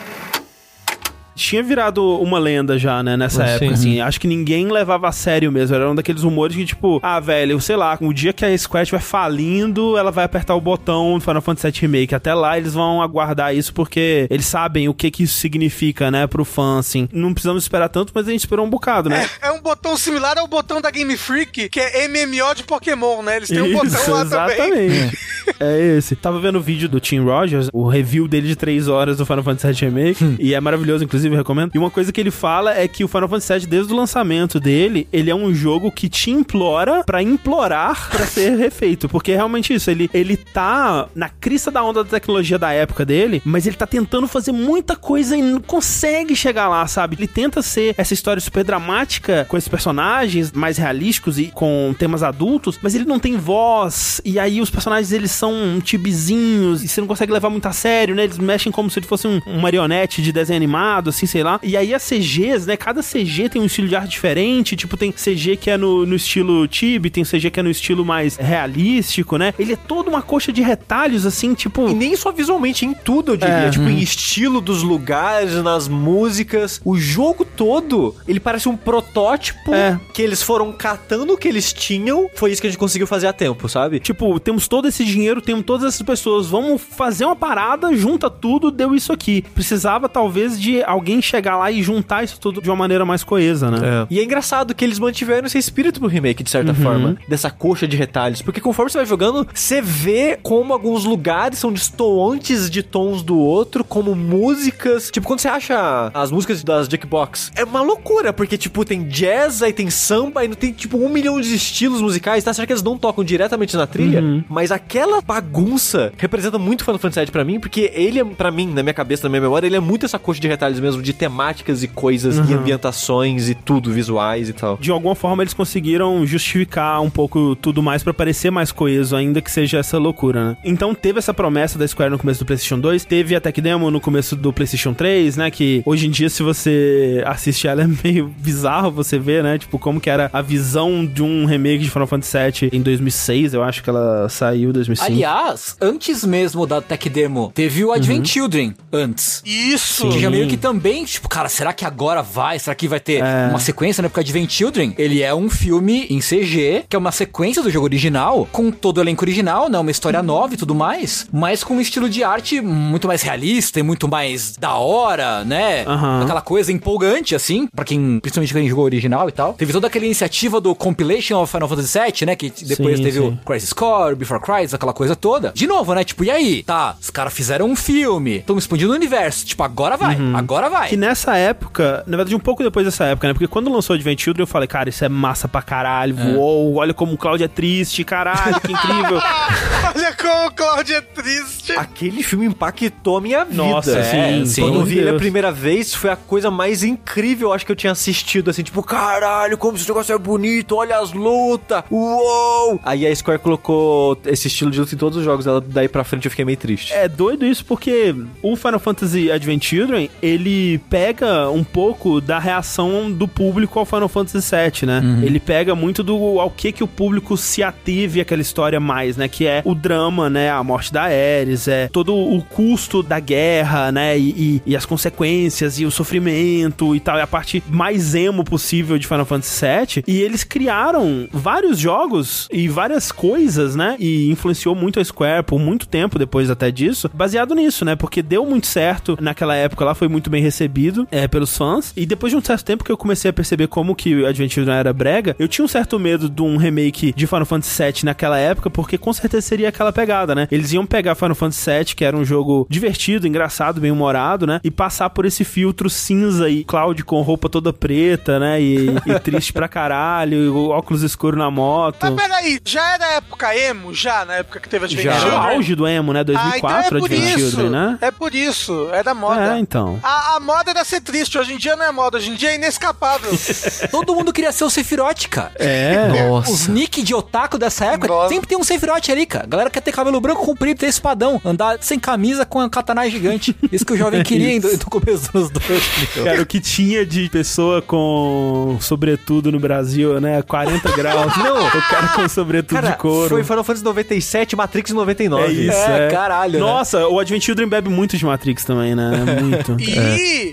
Tinha 1.41 1.63
virado 1.63 2.19
uma 2.19 2.37
lenda 2.37 2.77
já, 2.77 3.01
né, 3.01 3.17
nessa 3.17 3.43
época, 3.43 3.65
sim. 3.65 3.73
assim. 3.73 4.01
Acho 4.01 4.19
que 4.19 4.27
ninguém 4.27 4.71
levava 4.71 5.09
a 5.09 5.11
sério 5.11 5.51
mesmo. 5.51 5.75
Era 5.75 5.89
um 5.89 5.95
daqueles 5.95 6.21
rumores 6.21 6.55
que, 6.55 6.63
tipo, 6.63 6.99
ah, 7.01 7.19
velho, 7.19 7.59
sei 7.59 7.75
lá, 7.75 7.97
o 7.99 8.13
dia 8.13 8.31
que 8.31 8.45
a 8.45 8.57
Square 8.57 8.83
estiver 8.83 9.01
falindo, 9.01 9.97
ela 9.97 10.11
vai 10.11 10.23
apertar 10.23 10.53
o 10.53 10.61
botão 10.61 11.17
do 11.17 11.21
Final 11.21 11.41
Fantasy 11.41 11.71
VII 11.71 11.81
Remake. 11.81 12.13
Até 12.13 12.33
lá 12.33 12.57
eles 12.57 12.75
vão 12.75 13.01
aguardar 13.01 13.55
isso 13.55 13.73
porque 13.73 14.27
eles 14.29 14.45
sabem 14.45 14.87
o 14.87 14.93
que 14.93 15.09
que 15.09 15.23
isso 15.23 15.39
significa, 15.39 16.11
né, 16.11 16.27
pro 16.27 16.45
fã, 16.45 16.77
assim. 16.77 17.09
Não 17.11 17.33
precisamos 17.33 17.63
esperar 17.63 17.89
tanto, 17.89 18.11
mas 18.13 18.27
a 18.27 18.31
gente 18.31 18.41
esperou 18.41 18.63
um 18.65 18.69
bocado, 18.69 19.09
né? 19.09 19.27
É 19.41 19.51
um 19.51 19.59
botão 19.59 19.97
similar 19.97 20.37
ao 20.37 20.47
botão 20.47 20.79
da 20.79 20.91
Game 20.91 21.17
Freak, 21.17 21.69
que 21.69 21.79
é 21.79 22.07
MMO 22.07 22.53
de 22.55 22.63
Pokémon, 22.63 23.23
né? 23.23 23.37
Eles 23.37 23.49
têm 23.49 23.61
um 23.61 23.73
botão 23.73 24.13
lá 24.13 24.25
também. 24.25 24.85
exatamente. 24.85 25.17
É 25.59 25.97
esse. 25.97 26.15
Tava 26.15 26.39
vendo 26.39 26.57
o 26.59 26.61
vídeo 26.61 26.87
do 26.87 26.99
Tim 26.99 27.19
Rogers, 27.19 27.67
o 27.73 27.87
review 27.87 28.27
dele 28.27 28.47
de 28.47 28.55
3 28.55 28.87
horas 28.87 29.17
do 29.17 29.25
Final 29.25 29.43
Fantasy 29.43 29.85
VII 29.85 29.89
Remake, 29.89 30.35
e 30.39 30.53
é 30.53 30.59
maravilhoso, 30.59 31.03
inclusive, 31.03 31.30
eu 31.33 31.37
recomendo. 31.37 31.71
E 31.73 31.77
uma 31.77 31.91
coisa 31.91 32.11
que 32.11 32.19
ele 32.19 32.31
fala 32.31 32.73
é 32.73 32.87
que 32.87 33.03
o 33.03 33.07
Final 33.07 33.29
Fantasy 33.29 33.59
VII, 33.59 33.67
desde 33.67 33.93
o 33.93 33.95
lançamento 33.95 34.59
dele, 34.59 35.07
ele 35.11 35.29
é 35.29 35.35
um 35.35 35.53
jogo 35.53 35.91
que 35.91 36.09
te 36.09 36.31
implora 36.31 37.03
pra 37.03 37.21
implorar 37.21 38.09
pra 38.09 38.25
ser 38.27 38.57
refeito, 38.57 39.07
porque 39.09 39.31
é 39.31 39.35
realmente 39.35 39.73
isso, 39.73 39.89
ele, 39.89 40.09
ele 40.13 40.37
tá 40.37 41.07
na 41.15 41.29
crista 41.29 41.71
da 41.71 41.83
onda 41.83 42.03
da 42.03 42.09
tecnologia 42.09 42.57
da 42.57 42.71
época 42.71 43.05
dele, 43.05 43.41
mas 43.45 43.65
ele 43.67 43.75
tá 43.75 43.87
tentando 43.87 44.27
fazer 44.27 44.51
muita 44.51 44.95
coisa 44.95 45.35
e 45.35 45.41
não 45.41 45.59
consegue 45.59 46.35
chegar 46.35 46.67
lá, 46.67 46.85
sabe? 46.87 47.15
Ele 47.17 47.27
tenta 47.27 47.61
ser 47.61 47.95
essa 47.97 48.13
história 48.13 48.41
super 48.41 48.63
dramática 48.63 49.45
com 49.49 49.57
esses 49.57 49.67
personagens 49.67 50.51
mais 50.51 50.77
realísticos 50.77 51.37
e 51.39 51.47
com 51.47 51.93
temas 51.97 52.23
adultos, 52.23 52.79
mas 52.81 52.95
ele 52.95 53.05
não 53.05 53.19
tem 53.19 53.37
voz, 53.37 54.21
e 54.23 54.39
aí 54.39 54.61
os 54.61 54.69
personagens 54.69 55.11
eles 55.11 55.31
são 55.31 55.79
tibizinhos 55.81 56.83
e 56.83 56.87
você 56.87 57.01
não 57.01 57.07
consegue 57.07 57.31
levar 57.31 57.49
muito 57.49 57.67
a 57.67 57.71
sério, 57.71 58.15
né? 58.15 58.23
Eles 58.23 58.37
mexem 58.37 58.71
como 58.71 58.89
se 58.89 58.99
ele 58.99 59.07
fosse 59.07 59.27
um, 59.27 59.41
um 59.45 59.59
marionete 59.59 60.21
de 60.21 60.31
desenho 60.31 60.57
animado, 60.57 61.10
assim, 61.11 61.25
sei 61.25 61.43
lá. 61.43 61.59
E 61.63 61.77
aí 61.77 61.93
as 61.93 62.03
CGs, 62.03 62.65
né? 62.67 62.75
Cada 62.75 63.01
CG 63.01 63.47
tem 63.49 63.61
um 63.61 63.65
estilo 63.65 63.87
de 63.87 63.95
arte 63.95 64.09
diferente, 64.11 64.75
tipo, 64.75 64.97
tem 64.97 65.11
CG 65.11 65.55
que 65.57 65.69
é 65.69 65.77
no, 65.77 66.05
no 66.05 66.15
estilo 66.15 66.67
tibi, 66.67 67.09
tem 67.09 67.23
CG 67.23 67.49
que 67.51 67.59
é 67.59 67.63
no 67.63 67.69
estilo 67.69 68.03
mais 68.03 68.35
realístico, 68.37 69.37
né? 69.37 69.53
Ele 69.59 69.73
é 69.73 69.75
toda 69.75 70.09
uma 70.09 70.21
coxa 70.21 70.51
de 70.51 70.61
retalhos, 70.61 71.25
assim, 71.25 71.53
tipo... 71.53 71.89
E 71.89 71.93
nem 71.93 72.15
só 72.15 72.31
visualmente, 72.31 72.85
em 72.85 72.93
tudo, 72.93 73.33
eu 73.33 73.37
diria. 73.37 73.53
É. 73.53 73.69
Tipo, 73.69 73.89
em 73.89 73.99
estilo 73.99 74.61
dos 74.61 74.81
lugares, 74.83 75.53
nas 75.63 75.87
músicas. 75.87 76.81
O 76.83 76.97
jogo 76.97 77.43
todo, 77.45 78.15
ele 78.27 78.39
parece 78.39 78.67
um 78.69 78.75
protótipo 78.77 79.73
É. 79.73 79.99
que 80.13 80.21
eles 80.21 80.41
foram 80.41 80.71
catando 80.71 81.33
o 81.33 81.37
que 81.37 81.47
eles 81.47 81.73
tinham. 81.73 82.29
Foi 82.35 82.51
isso 82.51 82.61
que 82.61 82.67
a 82.67 82.69
gente 82.69 82.79
conseguiu 82.79 83.07
fazer 83.07 83.27
a 83.27 83.33
tempo, 83.33 83.67
sabe? 83.67 83.99
Tipo, 83.99 84.39
temos 84.39 84.67
todo 84.67 84.87
esse 84.87 85.03
dinheiro, 85.03 85.41
temos 85.41 85.65
todas 85.65 85.87
essas 85.87 86.01
pessoas, 86.01 86.47
vamos 86.47 86.81
fazer 86.81 87.25
uma 87.25 87.35
parada, 87.35 87.93
junta 87.95 88.29
tudo, 88.29 88.71
deu 88.71 88.95
isso 88.95 89.11
aqui. 89.11 89.41
Precisava, 89.53 90.07
talvez, 90.07 90.59
de 90.59 90.81
alguém 90.83 91.00
chegar 91.21 91.57
lá 91.57 91.71
e 91.71 91.81
juntar 91.81 92.23
isso 92.23 92.39
tudo 92.39 92.61
de 92.61 92.69
uma 92.69 92.75
maneira 92.75 93.05
mais 93.05 93.23
coesa, 93.23 93.71
né? 93.71 93.77
E 94.09 94.19
é 94.19 94.23
engraçado 94.23 94.73
que 94.75 94.83
eles 94.85 94.99
mantiveram 94.99 95.47
esse 95.47 95.57
espírito 95.57 95.99
pro 95.99 96.07
remake, 96.09 96.43
de 96.43 96.49
certa 96.49 96.71
Uhum. 96.71 96.75
forma. 96.75 97.17
Dessa 97.27 97.49
coxa 97.49 97.87
de 97.87 97.95
retalhos. 97.97 98.41
Porque 98.41 98.59
conforme 98.61 98.91
você 98.91 98.97
vai 98.99 99.05
jogando, 99.07 99.47
você 99.53 99.81
vê 99.81 100.37
como 100.41 100.73
alguns 100.73 101.05
lugares 101.05 101.57
são 101.59 101.71
distantes 101.73 102.69
de 102.69 102.83
tons 102.83 103.21
do 103.23 103.37
outro, 103.37 103.83
como 103.83 104.13
músicas. 104.15 105.09
Tipo, 105.11 105.27
quando 105.27 105.39
você 105.39 105.47
acha 105.47 106.11
as 106.13 106.31
músicas 106.31 106.63
das 106.63 106.87
Jackbox, 106.87 107.51
é 107.55 107.63
uma 107.63 107.81
loucura, 107.81 108.33
porque, 108.33 108.57
tipo, 108.57 108.83
tem 108.85 109.03
jazz, 109.07 109.61
aí 109.61 109.73
tem 109.73 109.89
samba, 109.89 110.41
aí 110.41 110.47
não 110.47 110.55
tem, 110.55 110.71
tipo, 110.73 110.97
um 110.97 111.09
milhão 111.09 111.39
de 111.39 111.53
estilos 111.55 112.01
musicais, 112.01 112.43
tá? 112.43 112.53
Será 112.53 112.65
que 112.67 112.73
eles 112.73 112.83
não 112.83 112.97
tocam 112.97 113.23
diretamente 113.23 113.75
na 113.75 113.87
trilha? 113.87 114.21
Uhum. 114.21 114.43
Mas 114.49 114.71
aquela 114.71 115.21
bagunça 115.21 116.11
representa 116.17 116.57
muito 116.57 116.83
Final 116.83 116.99
Fantasy 116.99 117.25
VII 117.25 117.31
pra 117.31 117.43
mim, 117.43 117.59
porque 117.59 117.91
ele, 117.93 118.19
é, 118.19 118.23
pra 118.25 118.51
mim, 118.51 118.67
na 118.67 118.81
minha 118.83 118.93
cabeça, 118.93 119.23
na 119.23 119.29
minha 119.29 119.41
memória, 119.41 119.67
ele 119.67 119.75
é 119.75 119.79
muito 119.79 120.05
essa 120.05 120.17
coxa 120.19 120.39
de 120.41 120.47
retalhos 120.47 120.79
mesmo, 120.79 120.90
de 120.99 121.13
temáticas 121.13 121.83
e 121.83 121.87
coisas, 121.87 122.37
Uhum. 122.39 122.45
e 122.49 122.53
ambientações 122.53 123.49
e 123.49 123.53
tudo, 123.55 123.91
visuais 123.91 124.49
e 124.49 124.53
tal. 124.53 124.77
De 124.81 124.89
alguma 124.89 125.13
forma 125.15 125.43
eles 125.43 125.53
conseguiram 125.53 126.25
justificar 126.25 127.01
um 127.01 127.09
pouco 127.09 127.55
tudo 127.55 127.81
mais 127.83 128.01
pra 128.03 128.13
parecer 128.13 128.49
mais 128.49 128.71
coeso, 128.71 129.15
ainda 129.15 129.41
que 129.41 129.51
seja 129.51 129.77
essa 129.77 129.97
loucura, 129.97 130.45
né? 130.51 130.57
Então 130.63 130.93
teve 130.95 131.19
essa 131.19 131.33
promessa 131.33 131.77
da 131.77 131.87
Square 131.87 132.11
no 132.11 132.17
começo 132.17 132.39
do 132.39 132.45
PlayStation 132.45 132.79
2, 132.79 133.05
teve 133.05 133.35
a 133.35 133.41
Tech 133.41 133.59
Demo 133.61 133.91
no 133.91 133.99
começo 134.01 134.35
do 134.35 134.51
PlayStation 134.51 134.93
3, 134.93 135.37
né? 135.37 135.51
Que 135.51 135.81
hoje 135.85 136.07
em 136.07 136.09
dia, 136.09 136.29
se 136.29 136.41
você 136.43 137.21
assiste 137.25 137.67
ela, 137.67 137.83
é 137.83 137.87
meio 138.03 138.33
bizarro 138.39 138.89
você 138.91 139.19
ver, 139.19 139.43
né? 139.43 139.57
Tipo, 139.57 139.77
como 139.77 139.99
que 139.99 140.09
era 140.09 140.29
a 140.33 140.41
visão 140.41 141.05
de 141.05 141.21
um 141.21 141.45
remake 141.45 141.83
de 141.83 141.89
Final 141.89 142.07
Fantasy 142.07 142.37
VII 142.67 142.69
em 142.73 142.81
2006, 142.81 143.53
eu 143.53 143.63
acho 143.63 143.83
que 143.83 143.89
ela 143.89 144.27
saiu 144.29 144.69
em 144.69 144.73
2006. 144.73 145.07
sim. 145.07 145.13
Aliás, 145.13 145.75
antes 145.81 146.23
mesmo 146.23 146.65
da 146.65 146.81
Tech 146.81 147.09
Demo, 147.09 147.51
teve 147.53 147.83
o 147.83 147.91
Advent 147.91 148.25
Children 148.27 148.73
antes. 148.91 149.41
Isso! 149.45 150.09
Que 150.09 150.19
já 150.19 150.29
meio 150.29 150.47
que 150.47 150.57
também, 150.57 150.80
tipo, 151.05 151.29
cara, 151.29 151.49
será 151.49 151.73
que 151.73 151.85
agora 151.85 152.21
vai? 152.21 152.59
Será 152.59 152.75
que 152.75 152.87
vai 152.87 152.99
ter 152.99 153.23
uma 153.49 153.59
sequência, 153.59 154.01
né? 154.01 154.09
Porque 154.09 154.21
Advent 154.21 154.49
Children, 154.49 154.93
ele 154.97 155.21
é 155.21 155.33
um 155.33 155.49
filme 155.49 156.07
em 156.09 156.19
CG, 156.19 156.85
que 156.89 156.95
é 156.95 156.99
uma 156.99 157.11
sequência 157.11 157.61
do 157.61 157.69
jogo 157.69 157.85
original, 157.85 158.47
com 158.51 158.71
todo 158.71 158.97
o 158.97 159.01
elenco 159.01 159.23
original, 159.23 159.69
né? 159.69 159.77
Uma 159.77 159.91
história 159.91 160.21
nova 160.21 160.53
e 160.53 160.57
tudo 160.57 160.73
mais, 160.75 161.27
mas 161.31 161.63
com 161.63 161.75
um 161.75 161.81
estilo 161.81 162.09
de 162.09 162.23
arte 162.23 162.61
muito 162.61 163.07
mais 163.07 163.21
realista 163.21 163.79
e 163.79 163.83
muito 163.83 164.07
mais 164.07 164.55
da 164.57 164.75
hora, 164.75 165.43
né? 165.43 165.83
Aham. 165.85 166.23
Aquela 166.23 166.41
coisa 166.41 166.71
empolgante, 166.71 167.35
assim, 167.35 167.67
pra 167.67 167.85
quem, 167.85 168.19
principalmente 168.19 168.53
quem 168.53 168.69
jogou 168.69 168.85
original 168.85 169.29
e 169.29 169.31
tal. 169.31 169.53
Teve 169.53 169.71
toda 169.71 169.87
aquela 169.87 170.05
iniciativa 170.05 170.59
do 170.59 170.73
Compilation 170.73 171.41
of 171.41 171.51
Final 171.51 171.67
Fantasy 171.69 171.99
VII, 171.99 172.25
né? 172.25 172.35
Que 172.35 172.49
depois 172.49 172.97
Sim, 172.97 173.03
teve 173.03 173.19
sim. 173.19 173.27
o 173.27 173.37
Crisis 173.45 173.73
Core, 173.73 174.15
Before 174.15 174.41
Crisis, 174.41 174.73
aquela 174.73 174.93
coisa 174.93 175.15
toda. 175.15 175.51
De 175.53 175.67
novo, 175.67 175.93
né? 175.93 176.03
Tipo, 176.03 176.23
e 176.23 176.31
aí? 176.31 176.63
Tá, 176.63 176.95
os 176.99 177.09
caras 177.09 177.33
fizeram 177.33 177.67
um 177.67 177.75
filme, 177.75 178.37
estão 178.37 178.57
expandindo 178.57 178.91
o 178.91 178.95
universo. 178.95 179.45
Tipo, 179.45 179.63
agora 179.63 179.97
vai, 179.97 180.17
agora 180.35 180.69
vai. 180.71 180.89
Que 180.89 180.97
nessa 180.97 181.35
época, 181.37 182.03
na 182.07 182.17
verdade, 182.17 182.35
um 182.35 182.39
pouco 182.39 182.63
depois 182.63 182.85
dessa 182.85 183.05
época, 183.05 183.27
né? 183.27 183.33
Porque 183.33 183.47
quando 183.47 183.71
lançou 183.71 183.93
Advent 183.93 184.19
Children, 184.19 184.43
eu 184.43 184.47
falei, 184.47 184.67
cara, 184.67 184.89
isso 184.89 185.03
é 185.05 185.09
massa 185.09 185.47
pra 185.47 185.61
caralho. 185.61 186.15
Uou, 186.35 186.75
olha 186.75 186.93
como 186.93 187.13
o 187.13 187.17
Cloud 187.17 187.43
é 187.43 187.47
triste, 187.47 188.03
caralho, 188.03 188.59
que 188.61 188.71
incrível. 188.71 189.19
Olha 189.93 190.15
como 190.15 190.47
o 190.47 190.51
Cláudio 190.51 190.95
é 190.95 191.01
triste. 191.01 191.73
Aquele 191.73 192.23
filme 192.23 192.45
impactou 192.45 193.17
a 193.17 193.21
minha 193.21 193.43
vida. 193.43 193.57
Nossa, 193.61 193.97
É, 193.99 194.03
sim, 194.39 194.45
sim. 194.45 194.61
Quando 194.61 194.75
eu 194.79 194.83
vi 194.85 194.97
ele 194.99 195.07
a 195.07 195.11
Deus. 195.11 195.21
primeira 195.21 195.51
vez, 195.51 195.93
foi 195.93 196.09
a 196.09 196.15
coisa 196.15 196.49
mais 196.49 196.81
incrível, 196.83 197.49
eu 197.49 197.53
acho 197.53 197.65
que 197.65 197.71
eu 197.71 197.75
tinha 197.75 197.91
assistido, 197.91 198.49
assim, 198.49 198.63
tipo, 198.63 198.81
caralho, 198.83 199.57
como 199.57 199.75
esse 199.77 199.87
negócio 199.87 200.13
é 200.13 200.17
bonito, 200.17 200.75
olha 200.75 200.97
as 200.97 201.11
lutas, 201.11 201.83
uou! 201.91 202.79
Aí 202.83 203.05
a 203.05 203.13
Square 203.15 203.39
colocou 203.39 204.17
esse 204.25 204.47
estilo 204.47 204.71
de 204.71 204.79
luta 204.79 204.95
em 204.95 204.97
todos 204.97 205.17
os 205.17 205.23
jogos, 205.25 205.45
ela 205.45 205.59
daí 205.61 205.87
pra 205.89 206.03
frente 206.03 206.25
eu 206.25 206.31
fiquei 206.31 206.45
meio 206.45 206.57
triste. 206.57 206.93
É 206.93 207.07
doido 207.07 207.45
isso 207.45 207.65
porque 207.65 208.15
o 208.41 208.55
Final 208.55 208.79
Fantasy 208.79 209.31
Advent 209.31 209.63
Children, 209.65 210.09
ele 210.21 210.60
pega 210.89 211.49
um 211.49 211.63
pouco 211.63 212.19
da 212.21 212.39
reação 212.39 213.11
do 213.11 213.27
público 213.27 213.79
ao 213.79 213.85
Final 213.85 214.07
Fantasy 214.09 214.37
VII, 214.55 214.85
né? 214.87 215.01
Ele 215.23 215.39
pega 215.39 215.75
muito 215.75 216.03
do 216.03 216.39
ao 216.39 216.49
que 216.49 216.71
que 216.71 216.83
o 216.83 216.87
público 216.87 217.35
se 217.37 217.63
ateve 217.63 218.21
aquela 218.21 218.41
história 218.41 218.79
mais, 218.79 219.17
né? 219.17 219.27
Que 219.27 219.45
é 219.47 219.61
o 219.65 219.73
drama, 219.75 220.29
né? 220.29 220.49
A 220.49 220.63
morte 220.63 220.91
da 220.93 221.03
Ares, 221.03 221.67
é 221.67 221.87
todo 221.87 222.15
o 222.15 222.41
custo 222.43 223.01
da 223.03 223.19
guerra, 223.19 223.91
né? 223.91 224.17
E, 224.17 224.29
e- 224.29 224.61
e 224.65 224.75
as 224.75 224.85
consequências 224.85 225.79
e 225.79 225.85
o 225.85 225.91
sofrimento 225.91 226.95
e 226.95 226.99
tal. 226.99 227.17
É 227.17 227.21
a 227.21 227.27
parte 227.27 227.63
mais 227.69 228.15
emo 228.15 228.43
possível 228.43 228.97
de 228.97 229.07
Final 229.07 229.25
Fantasy 229.25 229.65
VII. 229.65 230.03
E 230.07 230.21
eles 230.21 230.43
criaram 230.43 231.27
vários 231.31 231.77
jogos 231.79 232.47
e 232.51 232.67
várias 232.67 233.11
coisas, 233.11 233.75
né? 233.75 233.95
E 233.99 234.29
influenciou 234.29 234.75
muito 234.75 234.99
a 234.99 235.03
Square 235.03 235.43
por 235.43 235.59
muito 235.59 235.87
tempo 235.87 236.17
depois 236.19 236.49
até 236.49 236.71
disso, 236.71 237.09
baseado 237.13 237.55
nisso, 237.55 237.83
né? 237.85 237.95
Porque 237.95 238.21
deu 238.21 238.45
muito 238.45 238.67
certo 238.67 239.17
naquela 239.21 239.55
época 239.55 239.85
lá, 239.85 239.95
foi 239.95 240.07
muito 240.07 240.29
bem 240.29 240.41
recebido 240.51 241.07
é, 241.09 241.27
pelos 241.27 241.57
fãs. 241.57 241.93
E 241.95 242.05
depois 242.05 242.31
de 242.31 242.37
um 242.37 242.43
certo 242.43 242.65
tempo 242.65 242.83
que 242.83 242.91
eu 242.91 242.97
comecei 242.97 243.29
a 243.29 243.33
perceber 243.33 243.67
como 243.67 243.95
que 243.95 244.25
Advent 244.25 244.51
Children 244.51 244.77
era 244.77 244.93
brega, 244.93 245.35
eu 245.39 245.47
tinha 245.47 245.65
um 245.65 245.67
certo 245.67 245.97
medo 245.97 246.29
de 246.29 246.41
um 246.41 246.57
remake 246.57 247.13
de 247.15 247.25
Final 247.25 247.45
Fantasy 247.45 247.83
VII 247.83 247.93
naquela 248.03 248.37
época, 248.37 248.69
porque 248.69 248.97
com 248.97 249.11
certeza 249.13 249.47
seria 249.47 249.69
aquela 249.69 249.91
pegada, 249.91 250.35
né? 250.35 250.47
Eles 250.51 250.71
iam 250.73 250.85
pegar 250.85 251.15
Final 251.15 251.35
Fantasy 251.35 251.71
VII, 251.71 251.85
que 251.95 252.05
era 252.05 252.15
um 252.15 252.25
jogo 252.25 252.67
divertido, 252.69 253.27
engraçado, 253.27 253.79
bem 253.79 253.91
humorado, 253.91 254.45
né? 254.45 254.59
E 254.63 254.69
passar 254.69 255.09
por 255.09 255.25
esse 255.25 255.43
filtro 255.43 255.89
cinza 255.89 256.49
e 256.49 256.63
Cloud 256.63 257.03
com 257.03 257.21
roupa 257.21 257.49
toda 257.49 257.71
preta, 257.71 258.39
né? 258.39 258.61
E, 258.61 258.87
e 259.05 259.19
triste 259.19 259.53
pra 259.53 259.67
caralho, 259.67 260.69
óculos 260.69 261.01
escuro 261.01 261.37
na 261.37 261.49
moto. 261.49 261.97
Mas 262.01 262.13
peraí, 262.15 262.59
já 262.65 262.93
era 262.95 263.05
época 263.13 263.55
emo? 263.55 263.93
Já, 263.93 264.25
na 264.25 264.35
época 264.35 264.59
que 264.59 264.69
teve 264.69 264.85
as 264.85 264.91
Já 264.91 265.13
era 265.13 265.33
o 265.33 265.37
auge 265.37 265.75
do 265.75 265.87
emo, 265.87 266.11
né? 266.13 266.19
Ah, 266.19 266.23
então 266.23 266.35
2004, 266.35 266.97
é 266.97 267.01
Advent 267.01 267.21
isso. 267.21 267.49
Children, 267.51 267.69
né? 267.69 267.97
É 268.01 268.11
por 268.11 268.35
isso. 268.35 268.89
É 268.91 269.03
da 269.03 269.13
moda. 269.13 269.55
É, 269.55 269.59
então. 269.59 269.99
A, 270.03 270.35
a 270.35 270.39
moda 270.41 270.71
era 270.71 270.83
ser 270.83 271.01
triste. 271.01 271.37
Hoje 271.37 271.53
em 271.53 271.57
dia 271.57 271.75
não 271.75 271.85
é 271.85 271.91
moda. 271.91 272.17
Hoje 272.17 272.31
em 272.31 272.35
dia 272.35 272.51
é 272.51 272.55
inescapável. 272.55 273.31
Todo 273.91 274.15
mundo 274.15 274.33
queria 274.33 274.51
ser 274.51 274.63
o 274.63 274.69
Sephiroth, 274.69 275.27
cara. 275.29 275.51
É. 275.55 276.07
Os 276.49 276.67
nick 276.67 277.01
de 277.01 277.13
otaku 277.13 277.57
dessa 277.57 277.85
época 277.85 278.07
Nossa. 278.07 278.29
sempre 278.29 278.47
tem 278.47 278.57
um 278.57 278.63
Sephiroth 278.63 279.09
ali, 279.09 279.25
cara. 279.25 279.45
A 279.45 279.47
galera 279.47 279.69
quer 279.69 279.81
ter 279.81 279.91
cabelo 279.91 280.19
branco 280.19 280.45
comprido, 280.45 280.79
ter 280.79 280.87
espadão, 280.87 281.41
andar 281.45 281.77
sem 281.81 281.99
camisa 281.99 282.45
com 282.45 282.59
a 282.59 282.69
katana 282.69 283.07
gigante. 283.09 283.55
Isso 283.71 283.85
que 283.85 283.93
o 283.93 283.97
jovem 283.97 284.21
queria 284.23 284.59
no, 284.59 284.79
começo 284.89 285.31
dos 285.31 285.49
dois. 285.49 285.83
Cara, 286.23 286.41
o 286.41 286.45
que 286.45 286.59
tinha 286.59 287.05
de 287.05 287.29
pessoa 287.29 287.81
com 287.81 288.77
sobretudo 288.81 289.51
no 289.51 289.59
Brasil, 289.59 290.19
né? 290.19 290.41
40 290.41 290.91
graus. 290.95 291.35
Não, 291.37 291.67
o 291.67 291.81
cara 291.89 292.07
com 292.09 292.27
sobretudo 292.27 292.75
Cara, 292.81 292.91
de 292.91 292.97
couro. 292.97 293.29
foi 293.29 293.43
Final 293.43 293.63
Fantasy 293.63 293.83
97, 293.83 294.55
Matrix 294.55 294.91
99. 294.91 295.43
É 295.43 295.51
isso, 295.51 295.71
É, 295.71 296.07
é. 296.07 296.11
caralho, 296.11 296.53
né? 296.53 296.59
Nossa, 296.59 297.07
o 297.07 297.19
Advent 297.19 297.43
Children 297.43 297.67
bebe 297.67 297.89
muito 297.89 298.17
de 298.17 298.25
Matrix 298.25 298.63
também, 298.65 298.95
né? 298.95 299.11
Muito. 299.41 299.77
E 299.79 299.97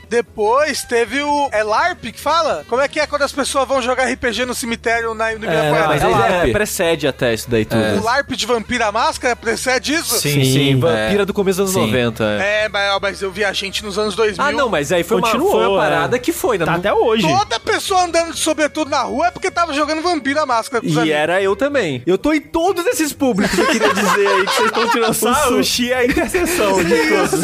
depois 0.09 0.83
teve 0.85 1.21
o. 1.23 1.49
É 1.53 1.63
LARP 1.63 2.05
que 2.13 2.21
fala? 2.21 2.65
Como 2.69 2.81
é 2.83 2.89
que 2.89 2.99
é 3.01 3.07
quando 3.07 3.23
as 3.23 3.33
pessoas 3.33 3.67
vão 3.69 3.81
jogar 3.83 4.05
RPG 4.11 4.45
no 4.45 4.55
cemitério 4.55 5.15
na, 5.15 5.27
no 5.31 5.37
Ibirapuera? 5.45 5.89
Mas 5.89 6.03
É 6.03 6.07
aí 6.07 6.13
LARP. 6.13 6.49
é, 6.49 6.53
precede 6.53 7.07
até 7.07 7.35
isso 7.35 7.49
daí 7.51 7.65
tudo. 7.65 7.81
O 8.01 8.05
LARP 8.05 8.31
de 8.33 8.47
Vampira 8.47 8.91
Máscara 8.93 9.35
precede 9.37 9.95
isso? 9.95 10.19
Sim, 10.19 10.43
Sim, 10.43 10.45
sim, 10.45 10.71
é. 10.73 10.75
Vampira 11.07 11.27
do 11.27 11.35
começo 11.35 11.63
dos 11.63 11.77
anos 11.77 11.89
Sim. 11.89 11.93
90. 11.93 12.25
é. 12.25 12.65
É, 12.65 12.69
mas, 12.69 12.99
mas 13.01 13.23
eu 13.23 13.31
vi 13.31 13.45
a 13.45 13.53
gente 13.53 13.85
nos 13.85 13.99
anos 13.99 14.15
2000. 14.15 14.45
Ah, 14.45 14.53
não, 14.53 14.69
mas 14.69 14.93
aí 14.93 15.03
foi, 15.03 15.17
uma, 15.19 15.27
Continuou, 15.29 15.53
foi 15.53 15.67
uma 15.67 15.85
é. 15.87 15.89
parada 15.91 16.19
que 16.19 16.33
foi, 16.33 16.59
né? 16.59 16.65
Tá 16.65 16.73
Não- 16.73 16.79
até 16.79 16.93
hoje. 16.93 17.23
Toda 17.27 17.61
pessoa 17.61 18.03
andando 18.05 18.33
de 18.35 18.39
sobretudo 18.41 18.91
na 18.91 19.03
rua 19.03 19.29
é 19.29 19.31
porque 19.31 19.51
tava 19.51 19.73
jogando 19.73 20.03
Vampira 20.03 20.45
Máscara 20.47 20.81
com 20.83 20.89
os 20.89 20.95
E 20.95 20.99
amigos. 20.99 21.17
era 21.19 21.43
eu 21.43 21.55
também. 21.57 22.03
Eu 22.07 22.17
tô 22.19 22.33
em 22.33 22.41
todos 22.41 22.87
esses 22.87 23.13
públicos, 23.13 23.57
eu 23.59 23.67
queria 23.67 23.93
dizer 23.95 24.27
aí 24.27 24.47
que 24.47 24.53
vocês 24.53 24.67
estão 24.67 24.89
tirando 24.89 25.11
O 25.11 25.15
sarro. 25.15 25.57
sushi 25.57 25.93
é 25.93 25.97
a 25.99 26.05
interseção 26.05 26.83
de 26.85 26.95
todos. 27.09 27.43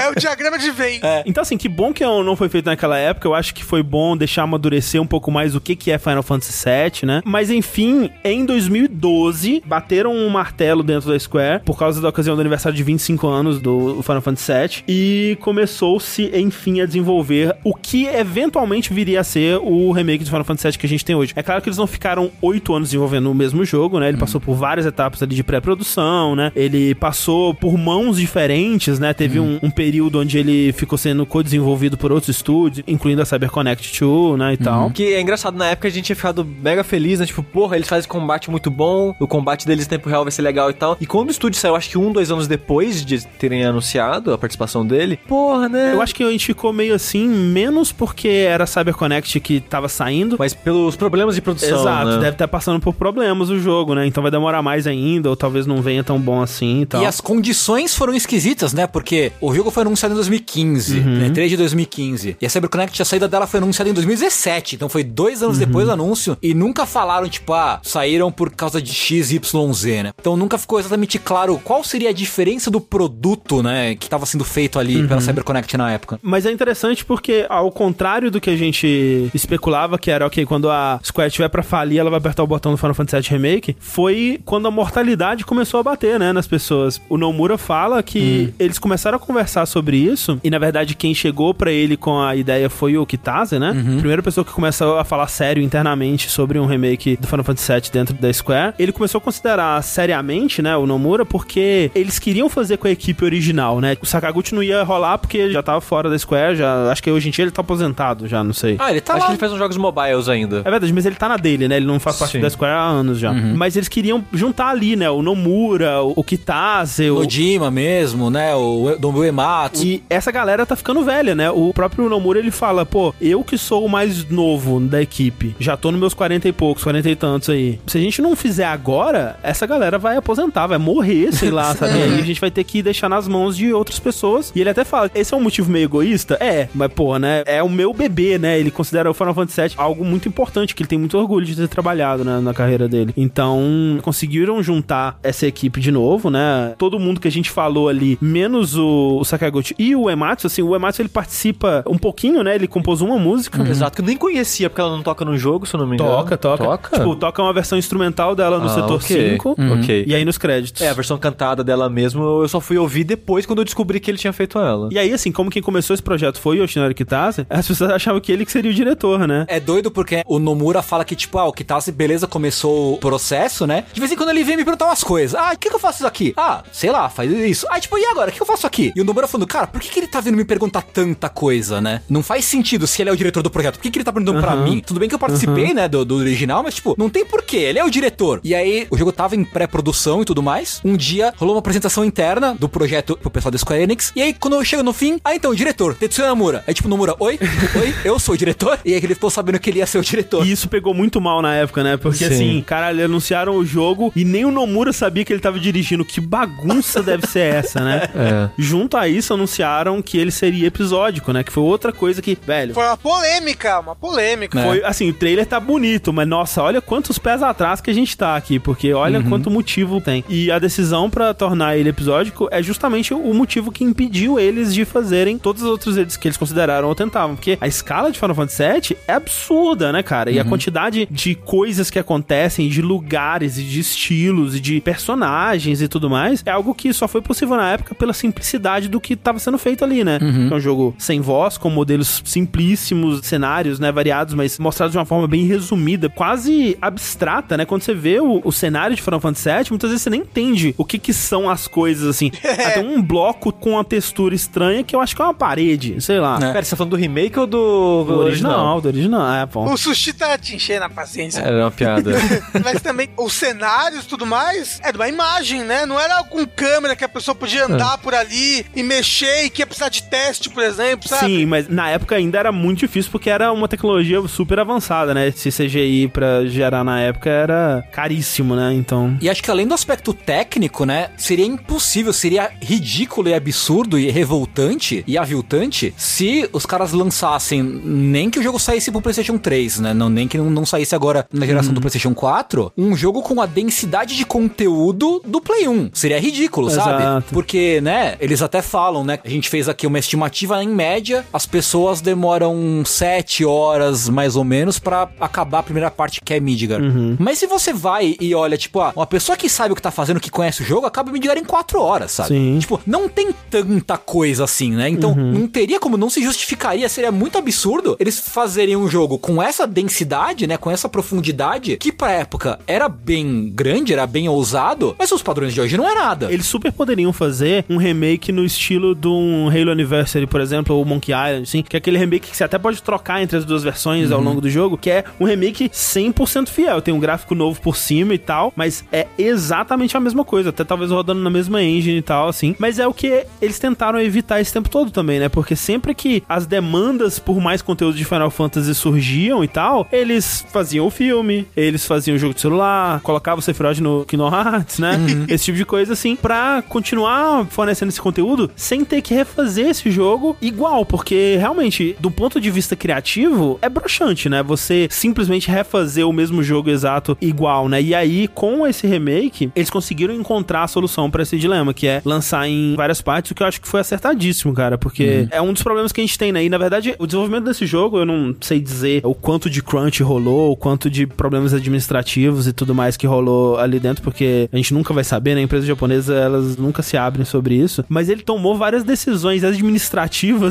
É 0.00 0.08
o 0.10 0.14
diagrama 0.14 0.58
de 0.58 0.70
Venn. 0.70 1.00
Então, 1.26 1.42
assim, 1.42 1.56
que 1.56 1.68
bom 1.68 1.92
que 1.92 2.04
não 2.04 2.36
foi 2.36 2.48
feito 2.48 2.66
naquela 2.66 2.98
época. 2.98 3.26
Eu 3.26 3.34
acho 3.34 3.54
que 3.54 3.64
foi 3.64 3.82
bom 3.82 4.16
deixar 4.16 4.42
amadurecer 4.42 5.00
um 5.00 5.06
pouco 5.06 5.30
mais 5.30 5.54
o 5.54 5.60
que, 5.60 5.74
que 5.74 5.90
é 5.90 5.98
Final 5.98 6.22
Fantasy 6.22 6.64
VII, 6.64 7.06
né? 7.06 7.22
Mas, 7.24 7.50
enfim, 7.50 8.10
em 8.22 8.44
2012, 8.44 9.62
bateram 9.66 10.14
um 10.14 10.28
martelo 10.28 10.82
dentro 10.82 11.10
da 11.10 11.18
Square 11.18 11.62
por 11.64 11.78
causa 11.78 12.00
da 12.00 12.08
ocasião 12.08 12.34
do 12.34 12.40
aniversário 12.40 12.76
de 12.76 12.82
25 12.82 13.26
anos 13.26 13.60
do 13.60 14.02
Final 14.02 14.20
Fantasy 14.20 14.52
VII 14.52 14.84
e 14.88 15.38
começou-se, 15.40 16.30
enfim, 16.34 16.80
a 16.80 16.86
desenvolver 16.86 17.56
o 17.64 17.74
que 17.74 18.06
eventualmente 18.06 18.92
viria 18.92 19.20
a 19.20 19.24
ser 19.24 19.58
o 19.58 19.90
remake 19.92 20.24
do 20.24 20.30
Final 20.30 20.44
Fantasy 20.44 20.68
VII 20.68 20.78
que 20.78 20.86
a 20.86 20.88
gente 20.88 21.04
tem 21.04 21.16
hoje. 21.16 21.32
É 21.36 21.42
claro 21.42 21.62
que 21.62 21.68
eles 21.68 21.78
não 21.78 21.86
ficaram 21.86 22.30
oito 22.42 22.74
anos 22.74 22.88
desenvolvendo 22.88 23.30
o 23.30 23.34
mesmo 23.34 23.64
jogo, 23.64 23.98
né? 23.98 24.08
Ele 24.08 24.18
passou 24.18 24.40
por 24.40 24.54
várias 24.54 24.86
etapas 24.86 25.22
ali 25.22 25.34
de 25.34 25.42
pré-produção, 25.42 26.36
né? 26.36 26.52
Ele 26.54 26.94
passou 26.94 27.54
por 27.54 27.76
mãos 27.76 28.18
diferentes, 28.18 28.98
né? 28.98 29.12
Teve 29.12 29.40
um, 29.40 29.58
um 29.62 29.70
período 29.70 30.20
onde 30.20 30.38
ele 30.38 30.72
ficou 30.72 30.98
sendo 31.14 31.24
co-desenvolvido 31.24 31.96
por 31.96 32.10
outros 32.10 32.36
estúdios, 32.36 32.84
incluindo 32.86 33.22
a 33.22 33.24
CyberConnect 33.24 33.98
2, 33.98 34.38
né? 34.38 34.54
E 34.54 34.56
tal. 34.56 34.90
Que 34.90 35.14
é 35.14 35.20
engraçado, 35.20 35.56
na 35.56 35.66
época 35.66 35.86
a 35.86 35.90
gente 35.90 36.06
tinha 36.06 36.16
ficado 36.16 36.44
mega 36.44 36.82
feliz, 36.82 37.20
né? 37.20 37.26
Tipo, 37.26 37.42
porra, 37.42 37.76
eles 37.76 37.88
fazem 37.88 38.08
combate 38.08 38.50
muito 38.50 38.70
bom, 38.70 39.14
o 39.20 39.28
combate 39.28 39.66
deles 39.66 39.86
em 39.86 39.88
tempo 39.88 40.08
real 40.08 40.24
vai 40.24 40.32
ser 40.32 40.42
legal 40.42 40.68
e 40.70 40.74
tal. 40.74 40.96
E 41.00 41.06
quando 41.06 41.28
o 41.28 41.30
estúdio 41.30 41.58
saiu, 41.58 41.76
acho 41.76 41.88
que 41.88 41.96
um, 41.96 42.12
dois 42.12 42.30
anos 42.30 42.48
depois 42.48 43.04
de 43.04 43.24
terem 43.38 43.64
anunciado 43.64 44.32
a 44.32 44.38
participação 44.38 44.84
dele, 44.84 45.18
porra, 45.28 45.68
né? 45.68 45.92
Eu 45.94 46.02
acho 46.02 46.14
que 46.14 46.24
a 46.24 46.30
gente 46.30 46.46
ficou 46.46 46.72
meio 46.72 46.94
assim, 46.94 47.28
menos 47.28 47.92
porque 47.92 48.28
era 48.28 48.64
a 48.64 48.66
CyberConnect 48.66 49.38
que 49.40 49.60
tava 49.60 49.88
saindo. 49.88 50.36
Mas 50.38 50.52
pelos 50.52 50.96
problemas 50.96 51.36
de 51.36 51.40
produção, 51.40 51.80
Exato, 51.80 52.06
né? 52.06 52.16
deve 52.16 52.30
estar 52.30 52.48
passando 52.48 52.80
por 52.80 52.92
problemas 52.94 53.50
o 53.50 53.58
jogo, 53.58 53.94
né? 53.94 54.06
Então 54.06 54.22
vai 54.22 54.32
demorar 54.32 54.62
mais 54.62 54.86
ainda, 54.86 55.30
ou 55.30 55.36
talvez 55.36 55.66
não 55.66 55.80
venha 55.80 56.02
tão 56.02 56.18
bom 56.18 56.42
assim 56.42 56.82
e 56.82 56.86
tal. 56.86 57.02
E 57.02 57.06
as 57.06 57.20
condições 57.20 57.94
foram 57.94 58.14
esquisitas, 58.14 58.72
né? 58.72 58.86
Porque 58.86 59.32
o 59.40 59.54
jogo 59.54 59.70
foi 59.70 59.82
anunciado 59.82 60.12
em 60.14 60.16
2015, 60.16 60.98
Uhum. 60.98 61.03
Né? 61.04 61.30
3 61.30 61.50
de 61.50 61.56
2015. 61.56 62.36
E 62.40 62.46
a 62.46 62.48
CyberConnect, 62.48 63.00
a 63.00 63.04
saída 63.04 63.28
dela 63.28 63.46
foi 63.46 63.58
anunciada 63.58 63.90
em 63.90 63.94
2017. 63.94 64.76
Então 64.76 64.88
foi 64.88 65.02
dois 65.04 65.42
anos 65.42 65.58
Uhum. 65.58 65.64
depois 65.66 65.86
do 65.86 65.92
anúncio. 65.92 66.36
E 66.42 66.54
nunca 66.54 66.86
falaram, 66.86 67.28
tipo, 67.28 67.52
ah, 67.52 67.80
saíram 67.82 68.30
por 68.32 68.50
causa 68.50 68.80
de 68.80 68.92
XYZ, 68.92 70.02
né? 70.02 70.12
Então 70.20 70.36
nunca 70.36 70.58
ficou 70.58 70.78
exatamente 70.78 71.18
claro 71.18 71.60
qual 71.62 71.82
seria 71.84 72.10
a 72.10 72.12
diferença 72.12 72.70
do 72.70 72.80
produto, 72.80 73.62
né? 73.62 73.94
Que 73.94 74.08
tava 74.08 74.26
sendo 74.26 74.44
feito 74.44 74.78
ali 74.78 74.96
Uhum. 75.02 75.08
pela 75.08 75.20
CyberConnect 75.20 75.76
na 75.76 75.92
época. 75.92 76.18
Mas 76.22 76.46
é 76.46 76.52
interessante 76.52 77.04
porque, 77.04 77.46
ao 77.48 77.70
contrário 77.70 78.30
do 78.30 78.40
que 78.40 78.50
a 78.50 78.56
gente 78.56 79.30
especulava, 79.34 79.98
que 79.98 80.10
era, 80.10 80.26
ok, 80.26 80.44
quando 80.46 80.70
a 80.70 81.00
Square 81.04 81.30
tiver 81.30 81.48
pra 81.48 81.62
falir, 81.62 81.98
ela 81.98 82.10
vai 82.10 82.18
apertar 82.18 82.42
o 82.42 82.46
botão 82.46 82.72
do 82.72 82.78
Final 82.78 82.94
Fantasy 82.94 83.28
VII 83.28 83.38
Remake, 83.38 83.76
foi 83.78 84.40
quando 84.44 84.66
a 84.68 84.70
mortalidade 84.70 85.44
começou 85.44 85.80
a 85.80 85.82
bater, 85.82 86.18
né, 86.18 86.32
nas 86.32 86.46
pessoas. 86.46 87.00
O 87.08 87.16
Nomura 87.16 87.58
fala 87.58 88.02
que 88.02 88.52
eles 88.58 88.78
começaram 88.78 89.16
a 89.16 89.18
conversar 89.20 89.66
sobre 89.66 89.96
isso, 89.96 90.38
e 90.42 90.50
na 90.50 90.58
verdade 90.58 90.93
quem 90.94 91.14
chegou 91.14 91.52
pra 91.54 91.70
ele 91.70 91.96
com 91.96 92.20
a 92.20 92.34
ideia 92.36 92.68
foi 92.70 92.96
o 92.96 93.06
Kitase, 93.06 93.58
né? 93.58 93.72
Primeira 93.98 94.22
pessoa 94.22 94.44
que 94.44 94.52
começou 94.52 94.98
a 94.98 95.04
falar 95.04 95.28
sério 95.28 95.62
internamente 95.62 96.30
sobre 96.30 96.58
um 96.58 96.66
remake 96.66 97.16
do 97.16 97.26
Final 97.26 97.44
Fantasy 97.44 97.72
VII 97.72 97.90
dentro 97.92 98.14
da 98.14 98.32
Square. 98.32 98.74
Ele 98.78 98.92
começou 98.92 99.18
a 99.18 99.22
considerar 99.22 99.82
seriamente, 99.82 100.62
né, 100.62 100.76
o 100.76 100.86
Nomura, 100.86 101.24
porque 101.24 101.90
eles 101.94 102.18
queriam 102.18 102.48
fazer 102.48 102.76
com 102.76 102.86
a 102.86 102.90
equipe 102.90 103.24
original, 103.24 103.80
né? 103.80 103.96
O 104.00 104.06
Sakaguchi 104.06 104.54
não 104.54 104.62
ia 104.62 104.82
rolar 104.82 105.18
porque 105.18 105.38
ele 105.38 105.52
já 105.52 105.62
tava 105.62 105.80
fora 105.80 106.08
da 106.08 106.18
Square, 106.18 106.56
já 106.56 106.90
acho 106.90 107.02
que 107.02 107.10
hoje 107.10 107.28
em 107.28 107.30
dia 107.30 107.44
ele 107.44 107.50
tá 107.50 107.60
aposentado 107.60 108.26
já, 108.28 108.42
não 108.42 108.52
sei. 108.52 108.76
Ah, 108.78 108.90
ele 108.90 109.00
tá 109.00 109.14
acho 109.14 109.20
lá. 109.20 109.26
que 109.26 109.32
ele 109.32 109.38
faz 109.38 109.52
uns 109.52 109.58
jogos 109.58 109.76
mobiles 109.76 110.28
ainda. 110.28 110.62
É 110.64 110.70
verdade, 110.70 110.92
mas 110.92 111.06
ele 111.06 111.16
tá 111.16 111.28
na 111.28 111.36
dele, 111.36 111.68
né? 111.68 111.76
Ele 111.76 111.86
não 111.86 111.98
faz 112.00 112.16
parte 112.16 112.32
Sim. 112.32 112.40
da 112.40 112.50
Square 112.50 112.72
há 112.74 112.82
anos 112.82 113.18
já. 113.18 113.32
Mas 113.32 113.76
eles 113.76 113.88
queriam 113.88 114.24
juntar 114.32 114.68
ali, 114.68 114.96
né? 114.96 115.10
O 115.10 115.22
Nomura, 115.22 116.02
o 116.02 116.22
Kitase, 116.22 117.10
o... 117.10 117.16
Nojima 117.16 117.70
mesmo, 117.70 118.30
né? 118.30 118.54
O 118.54 118.96
Nobuo 119.00 119.24
Ematsu. 119.24 119.84
E 119.84 120.02
essa 120.08 120.30
galera 120.30 120.64
tá 120.66 120.76
ficando 120.84 121.02
velha, 121.02 121.34
né? 121.34 121.50
O 121.50 121.72
próprio 121.72 122.10
Nomura, 122.10 122.38
ele 122.38 122.50
fala, 122.50 122.84
pô, 122.84 123.14
eu 123.18 123.42
que 123.42 123.56
sou 123.56 123.86
o 123.86 123.88
mais 123.88 124.28
novo 124.28 124.78
da 124.78 125.00
equipe, 125.00 125.56
já 125.58 125.78
tô 125.78 125.90
nos 125.90 125.98
meus 125.98 126.12
40 126.12 126.46
e 126.46 126.52
poucos, 126.52 126.84
40 126.84 127.08
e 127.08 127.16
tantos 127.16 127.48
aí. 127.48 127.80
Se 127.86 127.96
a 127.96 128.00
gente 128.02 128.20
não 128.20 128.36
fizer 128.36 128.66
agora, 128.66 129.38
essa 129.42 129.66
galera 129.66 129.98
vai 129.98 130.18
aposentar, 130.18 130.66
vai 130.66 130.76
morrer, 130.76 131.32
sei 131.32 131.50
lá, 131.50 131.72
sabe? 131.74 131.94
Aí 131.94 132.20
a 132.20 132.22
gente 132.22 132.38
vai 132.38 132.50
ter 132.50 132.62
que 132.64 132.82
deixar 132.82 133.08
nas 133.08 133.26
mãos 133.26 133.56
de 133.56 133.72
outras 133.72 133.98
pessoas. 133.98 134.52
E 134.54 134.60
ele 134.60 134.68
até 134.68 134.84
fala, 134.84 135.10
esse 135.14 135.32
é 135.32 135.36
um 135.36 135.40
motivo 135.40 135.72
meio 135.72 135.84
egoísta? 135.84 136.36
É, 136.38 136.68
mas 136.74 136.92
pô, 136.92 137.18
né? 137.18 137.42
É 137.46 137.62
o 137.62 137.70
meu 137.70 137.94
bebê, 137.94 138.36
né? 138.36 138.60
Ele 138.60 138.70
considera 138.70 139.10
o 139.10 139.14
Final 139.14 139.32
Fantasy 139.32 139.62
VII 139.62 139.74
algo 139.78 140.04
muito 140.04 140.28
importante, 140.28 140.74
que 140.74 140.82
ele 140.82 140.88
tem 140.88 140.98
muito 140.98 141.16
orgulho 141.16 141.46
de 141.46 141.56
ter 141.56 141.66
trabalhado 141.66 142.26
né, 142.26 142.40
na 142.40 142.52
carreira 142.52 142.86
dele. 142.86 143.14
Então, 143.16 143.98
conseguiram 144.02 144.62
juntar 144.62 145.18
essa 145.22 145.46
equipe 145.46 145.80
de 145.80 145.90
novo, 145.90 146.28
né? 146.28 146.74
Todo 146.76 147.00
mundo 147.00 147.20
que 147.20 147.28
a 147.28 147.32
gente 147.32 147.48
falou 147.48 147.88
ali, 147.88 148.18
menos 148.20 148.76
o, 148.76 149.16
o 149.18 149.24
Sakaguchi 149.24 149.74
e 149.78 149.96
o 149.96 150.10
Ematsu, 150.10 150.46
assim, 150.46 150.60
o 150.60 150.73
Ematsu 150.76 151.02
ele 151.02 151.08
participa 151.08 151.82
um 151.86 151.98
pouquinho, 151.98 152.42
né? 152.42 152.54
Ele 152.54 152.66
compôs 152.66 153.00
uma 153.00 153.18
música. 153.18 153.62
Exato, 153.68 153.96
que 153.96 154.02
eu 154.02 154.06
nem 154.06 154.16
conhecia, 154.16 154.68
porque 154.68 154.80
ela 154.80 154.90
não 154.90 155.02
toca 155.02 155.24
no 155.24 155.36
jogo, 155.36 155.66
se 155.66 155.74
eu 155.74 155.80
não 155.80 155.86
me 155.86 155.94
engano. 155.96 156.10
Toca, 156.10 156.36
toca. 156.36 156.64
Toca? 156.64 156.96
Tipo, 156.98 157.16
toca 157.16 157.42
uma 157.42 157.52
versão 157.52 157.78
instrumental 157.78 158.34
dela 158.34 158.58
no 158.58 158.66
Ah, 158.66 158.74
setor 158.74 158.96
ok. 158.96 159.30
5. 159.32 159.56
Ok. 159.78 160.04
E 160.06 160.14
aí 160.14 160.24
nos 160.24 160.38
créditos. 160.38 160.82
É, 160.82 160.88
a 160.88 160.92
versão 160.94 161.18
cantada 161.18 161.62
dela 161.64 161.88
mesmo, 161.88 162.42
eu 162.42 162.48
só 162.48 162.60
fui 162.60 162.76
ouvir 162.78 163.04
depois 163.04 163.46
quando 163.46 163.60
eu 163.60 163.64
descobri 163.64 164.00
que 164.00 164.10
ele 164.10 164.18
tinha 164.18 164.32
feito 164.32 164.58
ela. 164.58 164.88
E 164.92 164.98
aí, 164.98 165.12
assim, 165.12 165.30
como 165.32 165.50
quem 165.50 165.62
começou 165.62 165.94
esse 165.94 166.02
projeto 166.02 166.40
foi 166.40 166.58
o 166.58 166.62
Yoshinori 166.64 166.94
Kitase, 166.94 167.46
as 167.48 167.66
pessoas 167.66 167.90
achavam 167.90 168.20
que 168.20 168.30
ele 168.32 168.44
que 168.44 168.52
seria 168.52 168.70
o 168.70 168.74
diretor, 168.74 169.26
né? 169.26 169.44
É 169.48 169.58
doido 169.60 169.90
porque 169.90 170.22
o 170.26 170.38
Nomura 170.38 170.82
fala 170.82 171.04
que, 171.04 171.14
tipo, 171.16 171.38
ah, 171.38 171.44
o 171.46 171.52
Kitase, 171.52 171.92
beleza, 171.92 172.26
começou 172.26 172.94
o 172.94 172.98
processo, 172.98 173.66
né? 173.66 173.84
De 173.92 174.00
vez 174.00 174.10
em 174.12 174.16
quando 174.16 174.30
ele 174.30 174.44
vem 174.44 174.56
me 174.56 174.64
perguntar 174.64 174.86
umas 174.86 175.02
coisas. 175.04 175.34
Ah, 175.38 175.52
o 175.54 175.58
que, 175.58 175.68
que 175.68 175.74
eu 175.74 175.78
faço 175.80 175.98
isso 175.98 176.06
aqui? 176.06 176.32
Ah, 176.36 176.62
sei 176.72 176.90
lá, 176.90 177.08
faz 177.08 177.30
isso. 177.30 177.66
Ah, 177.70 177.78
tipo, 177.80 177.96
e 177.98 178.04
agora? 178.06 178.30
O 178.30 178.32
que 178.34 178.40
eu 178.42 178.46
faço 178.46 178.66
aqui? 178.66 178.92
E 178.96 179.00
o 179.00 179.04
Nomura 179.04 179.26
falando, 179.28 179.46
cara, 179.46 179.66
por 179.66 179.80
que, 179.80 179.88
que 179.88 180.00
ele 180.00 180.06
tá 180.06 180.20
vindo 180.20 180.36
me 180.36 180.44
perguntar 180.44 180.63
tanta 180.70 181.28
coisa, 181.28 181.80
né? 181.80 182.00
Não 182.08 182.22
faz 182.22 182.44
sentido 182.44 182.86
se 182.86 183.02
ele 183.02 183.10
é 183.10 183.12
o 183.12 183.16
diretor 183.16 183.42
do 183.42 183.50
projeto. 183.50 183.76
Por 183.76 183.82
que, 183.82 183.90
que 183.90 183.98
ele 183.98 184.04
tá 184.04 184.12
perguntando 184.12 184.40
pra 184.40 184.56
mim? 184.56 184.82
Tudo 184.84 185.00
bem 185.00 185.08
que 185.08 185.14
eu 185.14 185.18
participei, 185.18 185.74
né, 185.74 185.88
do, 185.88 186.04
do 186.04 186.16
original, 186.16 186.62
mas, 186.62 186.74
tipo, 186.74 186.94
não 186.98 187.08
tem 187.08 187.24
porquê. 187.24 187.56
Ele 187.56 187.78
é 187.78 187.84
o 187.84 187.90
diretor. 187.90 188.40
E 188.44 188.54
aí, 188.54 188.86
o 188.90 188.96
jogo 188.96 189.12
tava 189.12 189.36
em 189.36 189.44
pré-produção 189.44 190.22
e 190.22 190.24
tudo 190.24 190.42
mais. 190.42 190.80
Um 190.84 190.96
dia, 190.96 191.32
rolou 191.36 191.54
uma 191.54 191.60
apresentação 191.60 192.04
interna 192.04 192.54
do 192.54 192.68
projeto 192.68 193.16
pro 193.16 193.30
pessoal 193.30 193.52
da 193.52 193.58
Square 193.58 193.82
Enix. 193.82 194.12
E 194.14 194.22
aí, 194.22 194.34
quando 194.34 194.54
eu 194.54 194.64
chego 194.64 194.82
no 194.82 194.92
fim, 194.92 195.18
ah, 195.24 195.34
então, 195.34 195.54
diretor, 195.54 195.94
Tetsuya 195.94 196.28
Nomura. 196.28 196.64
Aí, 196.66 196.74
tipo, 196.74 196.88
Nomura, 196.88 197.14
oi? 197.18 197.38
Oi? 197.76 197.94
Eu 198.04 198.18
sou 198.18 198.34
o 198.34 198.38
diretor? 198.38 198.78
E 198.84 198.92
aí, 198.92 198.98
ele 198.98 199.14
ficou 199.14 199.30
sabendo 199.30 199.58
que 199.58 199.70
ele 199.70 199.78
ia 199.78 199.86
ser 199.86 199.98
o 199.98 200.02
diretor. 200.02 200.46
E 200.46 200.52
isso 200.52 200.68
pegou 200.68 200.94
muito 200.94 201.20
mal 201.20 201.40
na 201.42 201.54
época, 201.54 201.82
né? 201.82 201.96
Porque 201.96 202.26
Sim. 202.26 202.34
assim, 202.34 202.64
caralho, 202.66 203.04
anunciaram 203.04 203.56
o 203.56 203.64
jogo 203.64 204.12
e 204.14 204.24
nem 204.24 204.44
o 204.44 204.50
Nomura 204.50 204.92
sabia 204.92 205.24
que 205.24 205.32
ele 205.32 205.40
tava 205.40 205.58
dirigindo. 205.58 206.04
Que 206.04 206.20
bagunça 206.20 207.02
deve 207.02 207.26
ser 207.26 207.54
essa, 207.54 207.80
né? 207.80 208.02
É. 208.14 208.48
Junto 208.58 208.96
a 208.96 209.08
isso, 209.08 209.34
anunciaram 209.34 210.00
que 210.02 210.18
ele 210.18 210.30
seria 210.30 210.53
episódico, 210.62 211.32
né? 211.32 211.42
Que 211.42 211.52
foi 211.52 211.62
outra 211.62 211.92
coisa 211.92 212.20
que, 212.20 212.36
velho. 212.46 212.74
Foi 212.74 212.84
uma 212.84 212.96
polêmica, 212.96 213.80
uma 213.80 213.96
polêmica. 213.96 214.62
Foi 214.62 214.84
assim, 214.84 215.08
o 215.08 215.14
trailer 215.14 215.46
tá 215.46 215.58
bonito, 215.58 216.12
mas 216.12 216.28
nossa, 216.28 216.62
olha 216.62 216.80
quantos 216.80 217.18
pés 217.18 217.42
atrás 217.42 217.80
que 217.80 217.90
a 217.90 217.94
gente 217.94 218.16
tá 218.16 218.36
aqui, 218.36 218.58
porque 218.58 218.92
olha 218.92 219.22
quanto 219.22 219.50
motivo 219.50 220.00
tem. 220.00 220.24
E 220.28 220.50
a 220.50 220.58
decisão 220.58 221.08
pra 221.08 221.32
tornar 221.32 221.76
ele 221.76 221.88
episódico 221.88 222.48
é 222.50 222.62
justamente 222.62 223.14
o 223.14 223.32
motivo 223.32 223.72
que 223.72 223.84
impediu 223.84 224.38
eles 224.38 224.74
de 224.74 224.84
fazerem 224.84 225.38
todos 225.38 225.62
os 225.62 225.68
outros 225.68 225.96
eles 225.96 226.16
que 226.16 226.28
eles 226.28 226.36
consideraram 226.36 226.88
ou 226.88 226.94
tentavam, 226.94 227.36
porque 227.36 227.56
a 227.60 227.66
escala 227.66 228.10
de 228.10 228.18
Final 228.18 228.34
Fantasy 228.34 228.62
VII 228.62 228.98
é 229.08 229.14
absurda, 229.14 229.92
né, 229.92 230.02
cara? 230.02 230.30
E 230.30 230.38
a 230.38 230.44
quantidade 230.44 231.08
de 231.10 231.34
coisas 231.34 231.90
que 231.90 231.98
acontecem, 231.98 232.68
de 232.68 232.82
lugares 232.82 233.58
e 233.58 233.62
de 233.62 233.80
estilos 233.80 234.56
e 234.56 234.60
de 234.60 234.80
personagens 234.80 235.80
e 235.80 235.88
tudo 235.88 236.10
mais, 236.10 236.42
é 236.44 236.50
algo 236.50 236.74
que 236.74 236.92
só 236.92 237.08
foi 237.08 237.22
possível 237.22 237.56
na 237.56 237.72
época 237.72 237.94
pela 237.94 238.12
simplicidade 238.12 238.88
do 238.88 239.00
que 239.00 239.16
tava 239.16 239.38
sendo 239.38 239.58
feito 239.58 239.84
ali, 239.84 240.04
né? 240.04 240.18
É 240.50 240.54
um 240.54 240.60
jogo 240.60 240.94
sem 240.98 241.20
voz, 241.20 241.56
com 241.58 241.70
modelos 241.70 242.22
simplíssimos, 242.24 243.26
cenários, 243.26 243.78
né, 243.78 243.90
variados, 243.90 244.34
mas 244.34 244.58
mostrados 244.58 244.92
de 244.92 244.98
uma 244.98 245.04
forma 245.04 245.26
bem 245.26 245.46
resumida, 245.46 246.08
quase 246.08 246.76
abstrata, 246.80 247.56
né? 247.56 247.64
Quando 247.64 247.82
você 247.82 247.94
vê 247.94 248.20
o, 248.20 248.40
o 248.44 248.52
cenário 248.52 248.96
de 248.96 249.02
Final 249.02 249.20
Fantasy 249.20 249.48
VII, 249.48 249.66
muitas 249.70 249.90
vezes 249.90 250.02
você 250.02 250.10
nem 250.10 250.20
entende 250.20 250.74
o 250.76 250.84
que 250.84 250.98
que 250.98 251.12
são 251.12 251.48
as 251.48 251.66
coisas, 251.66 252.08
assim. 252.08 252.30
Até 252.44 252.80
um 252.80 253.02
bloco 253.02 253.52
com 253.52 253.70
uma 253.70 253.84
textura 253.84 254.34
estranha 254.34 254.82
que 254.82 254.94
eu 254.94 255.00
acho 255.00 255.14
que 255.14 255.22
é 255.22 255.24
uma 255.24 255.34
parede, 255.34 256.00
sei 256.00 256.18
lá. 256.18 256.36
É. 256.36 256.52
Pera, 256.52 256.62
você 256.64 256.70
tá 256.70 256.76
falando 256.76 256.90
do 256.90 256.96
remake 256.96 257.38
ou 257.38 257.46
do, 257.46 258.04
Do 258.04 258.18
original, 258.20 258.80
do 258.80 258.88
original, 258.88 259.34
é, 259.34 259.46
pô. 259.46 259.64
O 259.64 259.76
sushi 259.76 260.12
tá 260.12 260.36
te 260.38 260.54
enchendo 260.56 260.84
a 260.84 260.90
paciência. 260.90 261.40
Era 261.40 261.64
uma 261.64 261.70
piada. 261.70 262.12
Mas 262.64 262.80
também 262.80 263.08
os 263.16 263.32
cenários 263.32 264.04
e 264.04 264.08
tudo 264.08 264.26
mais 264.26 264.80
é 264.82 264.90
de 264.90 264.98
uma 264.98 265.08
imagem, 265.08 265.62
né? 265.62 265.86
Não 265.86 265.98
era 265.98 266.22
com 266.24 266.46
câmera 266.46 266.96
que 266.96 267.04
a 267.04 267.08
pessoa 267.08 267.34
podia 267.34 267.66
andar 267.66 267.98
por 267.98 268.14
ali 268.14 268.64
e 268.74 268.82
mexer 268.82 269.44
e 269.44 269.50
que 269.50 269.62
ia 269.62 269.66
precisar 269.66 269.88
de 269.88 270.02
teste, 270.26 270.50
por 270.50 270.62
exemplo, 270.62 271.08
sabe? 271.08 271.26
Sim, 271.26 271.46
mas 271.46 271.68
na 271.68 271.90
época 271.90 272.16
ainda 272.16 272.38
era 272.38 272.52
muito 272.52 272.80
difícil 272.80 273.10
porque 273.10 273.30
era 273.30 273.52
uma 273.52 273.68
tecnologia 273.68 274.26
super 274.26 274.58
avançada, 274.58 275.12
né? 275.12 275.28
Esse 275.28 275.50
CGI 275.50 276.08
pra 276.08 276.44
gerar 276.46 276.82
na 276.84 277.00
época 277.00 277.30
era 277.30 277.84
caríssimo, 277.92 278.56
né? 278.56 278.72
Então. 278.74 279.16
E 279.20 279.28
acho 279.28 279.42
que 279.42 279.50
além 279.50 279.66
do 279.66 279.74
aspecto 279.74 280.12
técnico, 280.12 280.84
né, 280.84 281.10
seria 281.16 281.46
impossível, 281.46 282.12
seria 282.12 282.50
ridículo 282.60 283.28
e 283.28 283.34
absurdo 283.34 283.98
e 283.98 284.10
revoltante 284.10 285.04
e 285.06 285.18
aviltante 285.18 285.94
se 285.96 286.48
os 286.52 286.66
caras 286.66 286.92
lançassem 286.92 287.62
nem 287.62 288.30
que 288.30 288.38
o 288.38 288.42
jogo 288.42 288.58
saísse 288.58 288.90
pro 288.90 289.00
PlayStation 289.00 289.38
3, 289.38 289.80
né, 289.80 289.94
não 289.94 290.08
nem 290.08 290.26
que 290.26 290.38
não, 290.38 290.50
não 290.50 290.66
saísse 290.66 290.94
agora 290.94 291.26
na 291.32 291.46
geração 291.46 291.72
do 291.72 291.80
PlayStation 291.80 292.14
4, 292.14 292.72
um 292.76 292.96
jogo 292.96 293.22
com 293.22 293.40
a 293.40 293.46
densidade 293.46 294.16
de 294.16 294.24
conteúdo 294.24 295.22
do 295.26 295.40
Play 295.40 295.68
1. 295.68 295.90
Seria 295.92 296.18
ridículo, 296.18 296.70
sabe? 296.70 297.02
Exato. 297.02 297.26
Porque, 297.32 297.80
né, 297.80 298.16
eles 298.20 298.42
até 298.42 298.62
falam, 298.62 299.04
né, 299.04 299.18
a 299.24 299.28
gente 299.28 299.48
fez 299.48 299.68
aqui 299.68 299.86
uma 299.86 299.98
estimativa 299.98 300.13
em 300.62 300.68
média, 300.68 301.24
as 301.32 301.46
pessoas 301.46 302.00
demoram 302.00 302.82
7 302.84 303.44
horas 303.44 304.08
mais 304.08 304.36
ou 304.36 304.44
menos 304.44 304.78
pra 304.78 305.08
acabar 305.20 305.58
a 305.60 305.62
primeira 305.62 305.90
parte 305.90 306.20
que 306.20 306.32
é 306.34 306.40
Midgar. 306.40 306.80
Uhum. 306.80 307.16
Mas 307.18 307.38
se 307.38 307.46
você 307.46 307.72
vai 307.72 308.16
e 308.20 308.34
olha, 308.34 308.56
tipo, 308.56 308.80
ah, 308.80 308.92
uma 308.94 309.06
pessoa 309.06 309.36
que 309.36 309.48
sabe 309.48 309.72
o 309.72 309.76
que 309.76 309.82
tá 309.82 309.90
fazendo, 309.90 310.20
que 310.20 310.30
conhece 310.30 310.62
o 310.62 310.64
jogo, 310.64 310.86
acaba 310.86 311.10
Midgar 311.12 311.36
em 311.36 311.44
4 311.44 311.80
horas, 311.80 312.12
sabe? 312.12 312.28
Sim. 312.28 312.58
Tipo, 312.60 312.80
não 312.86 313.08
tem 313.08 313.28
tanta 313.50 313.96
coisa 313.98 314.44
assim, 314.44 314.70
né? 314.72 314.88
Então, 314.88 315.10
Uhum. 315.12 315.32
não 315.32 315.46
teria 315.46 315.78
como, 315.78 315.96
não 315.96 316.10
se 316.10 316.22
justificaria, 316.22 316.88
seria 316.88 317.12
muito 317.12 317.38
absurdo 317.38 317.96
eles 318.00 318.18
fazerem 318.20 318.76
um 318.76 318.88
jogo 318.88 319.18
com 319.18 319.42
essa 319.42 319.66
densidade, 319.66 320.46
né, 320.46 320.56
com 320.56 320.70
essa 320.70 320.88
profundidade, 320.88 321.76
que 321.76 321.92
pra 321.92 322.10
época 322.10 322.58
era 322.66 322.88
bem 322.88 323.50
grande, 323.54 323.92
era 323.92 324.06
bem 324.06 324.28
ousado, 324.28 324.94
mas 324.98 325.10
os 325.12 325.22
padrões 325.22 325.52
de 325.54 325.60
hoje 325.60 325.76
não 325.76 325.88
é 325.88 325.94
nada. 325.94 326.32
Eles 326.32 326.46
super 326.46 326.72
poderiam 326.72 327.12
fazer 327.12 327.64
um 327.68 327.76
remake 327.76 328.32
no 328.32 328.44
estilo 328.44 328.94
de 328.94 329.08
um 329.08 329.48
Halo 329.48 329.74
Anniversary, 330.04 330.26
por 330.26 330.40
exemplo, 330.40 330.76
ou 330.76 330.84
Monkey 330.84 331.12
Island, 331.12 331.42
assim, 331.42 331.62
que 331.62 331.76
é 331.76 331.78
aquele 331.78 331.98
remake 331.98 332.30
que 332.30 332.36
você 332.36 332.44
até 332.44 332.58
pode 332.58 332.82
trocar 332.82 333.22
entre 333.22 333.38
as 333.38 333.44
duas 333.44 333.62
versões 333.62 334.10
ao 334.10 334.20
longo 334.20 334.40
do 334.40 334.48
jogo, 334.48 334.76
que 334.78 334.90
é 334.90 335.04
um 335.18 335.24
remake 335.24 335.68
100% 335.68 336.48
fiel. 336.48 336.80
Tem 336.80 336.92
um 336.92 337.00
gráfico 337.00 337.34
novo 337.34 337.60
por 337.60 337.76
cima 337.76 338.14
e 338.14 338.18
tal, 338.18 338.52
mas 338.54 338.84
é 338.92 339.06
exatamente 339.18 339.96
a 339.96 340.00
mesma 340.00 340.24
coisa, 340.24 340.50
até 340.50 340.62
talvez 340.64 340.90
rodando 340.90 341.20
na 341.20 341.30
mesma 341.30 341.62
engine 341.62 341.98
e 341.98 342.02
tal, 342.02 342.28
assim. 342.28 342.54
Mas 342.58 342.78
é 342.78 342.86
o 342.86 342.94
que 342.94 343.24
eles 343.40 343.58
tentaram 343.58 344.00
evitar 344.00 344.40
esse 344.40 344.52
tempo 344.52 344.68
todo 344.68 344.90
também, 344.90 345.18
né? 345.18 345.28
Porque 345.28 345.56
sempre 345.56 345.94
que 345.94 346.22
as 346.28 346.46
demandas 346.46 347.18
por 347.18 347.40
mais 347.40 347.62
conteúdo 347.62 347.96
de 347.96 348.04
Final 348.04 348.30
Fantasy 348.30 348.74
surgiam 348.74 349.42
e 349.42 349.48
tal, 349.48 349.86
eles 349.90 350.44
faziam 350.52 350.86
o 350.86 350.90
filme, 350.90 351.46
eles 351.56 351.86
faziam 351.86 352.16
o 352.16 352.18
jogo 352.18 352.34
de 352.34 352.40
celular, 352.40 353.00
colocavam 353.00 353.38
o 353.38 353.42
Sephiroth 353.42 353.78
no 353.78 354.04
Kingdom 354.04 354.32
Hearts, 354.32 354.78
né? 354.78 354.98
Esse 355.28 355.46
tipo 355.46 355.58
de 355.58 355.64
coisa, 355.64 355.92
assim, 355.92 356.16
pra 356.16 356.62
continuar 356.68 357.46
fornecendo 357.46 357.88
esse 357.90 358.00
conteúdo 358.00 358.50
sem 358.56 358.84
ter 358.84 359.00
que 359.00 359.14
refazer 359.14 359.68
esse 359.68 359.90
jogo 359.94 360.36
igual, 360.42 360.84
porque 360.84 361.36
realmente, 361.38 361.96
do 361.98 362.10
ponto 362.10 362.40
de 362.40 362.50
vista 362.50 362.76
criativo, 362.76 363.58
é 363.62 363.68
broxante, 363.68 364.28
né? 364.28 364.42
Você 364.42 364.88
simplesmente 364.90 365.50
refazer 365.50 366.06
o 366.06 366.12
mesmo 366.12 366.42
jogo 366.42 366.68
exato 366.68 367.16
igual, 367.20 367.68
né? 367.68 367.80
E 367.80 367.94
aí, 367.94 368.28
com 368.28 368.66
esse 368.66 368.86
remake, 368.86 369.50
eles 369.54 369.70
conseguiram 369.70 370.14
encontrar 370.14 370.64
a 370.64 370.68
solução 370.68 371.10
pra 371.10 371.22
esse 371.22 371.38
dilema, 371.38 371.72
que 371.72 371.86
é 371.86 372.02
lançar 372.04 372.46
em 372.48 372.74
várias 372.76 373.00
partes, 373.00 373.30
o 373.30 373.34
que 373.34 373.42
eu 373.42 373.46
acho 373.46 373.60
que 373.60 373.68
foi 373.68 373.80
acertadíssimo, 373.80 374.52
cara, 374.52 374.76
porque 374.76 375.26
é 375.30 375.40
um 375.40 375.52
dos 375.52 375.62
problemas 375.62 375.92
que 375.92 376.00
a 376.00 376.04
gente 376.04 376.18
tem, 376.18 376.32
né? 376.32 376.44
E 376.44 376.48
na 376.48 376.58
verdade, 376.58 376.94
o 376.98 377.06
desenvolvimento 377.06 377.44
desse 377.44 377.66
jogo, 377.66 377.98
eu 377.98 378.04
não 378.04 378.34
sei 378.40 378.60
dizer 378.60 379.00
o 379.04 379.14
quanto 379.14 379.48
de 379.48 379.62
crunch 379.62 380.02
rolou, 380.02 380.52
o 380.52 380.56
quanto 380.56 380.90
de 380.90 381.06
problemas 381.06 381.54
administrativos 381.54 382.46
e 382.46 382.52
tudo 382.52 382.74
mais 382.74 382.96
que 382.96 383.06
rolou 383.06 383.58
ali 383.58 383.78
dentro, 383.78 384.02
porque 384.02 384.48
a 384.52 384.56
gente 384.56 384.74
nunca 384.74 384.92
vai 384.92 385.04
saber, 385.04 385.34
né? 385.34 385.40
A 385.40 385.44
empresa 385.44 385.66
japonesa, 385.66 386.14
elas 386.14 386.56
nunca 386.56 386.82
se 386.82 386.96
abrem 386.96 387.24
sobre 387.24 387.54
isso. 387.54 387.84
Mas 387.88 388.08
ele 388.08 388.22
tomou 388.22 388.56
várias 388.56 388.82
decisões 388.82 389.44
administrativas, 389.44 389.83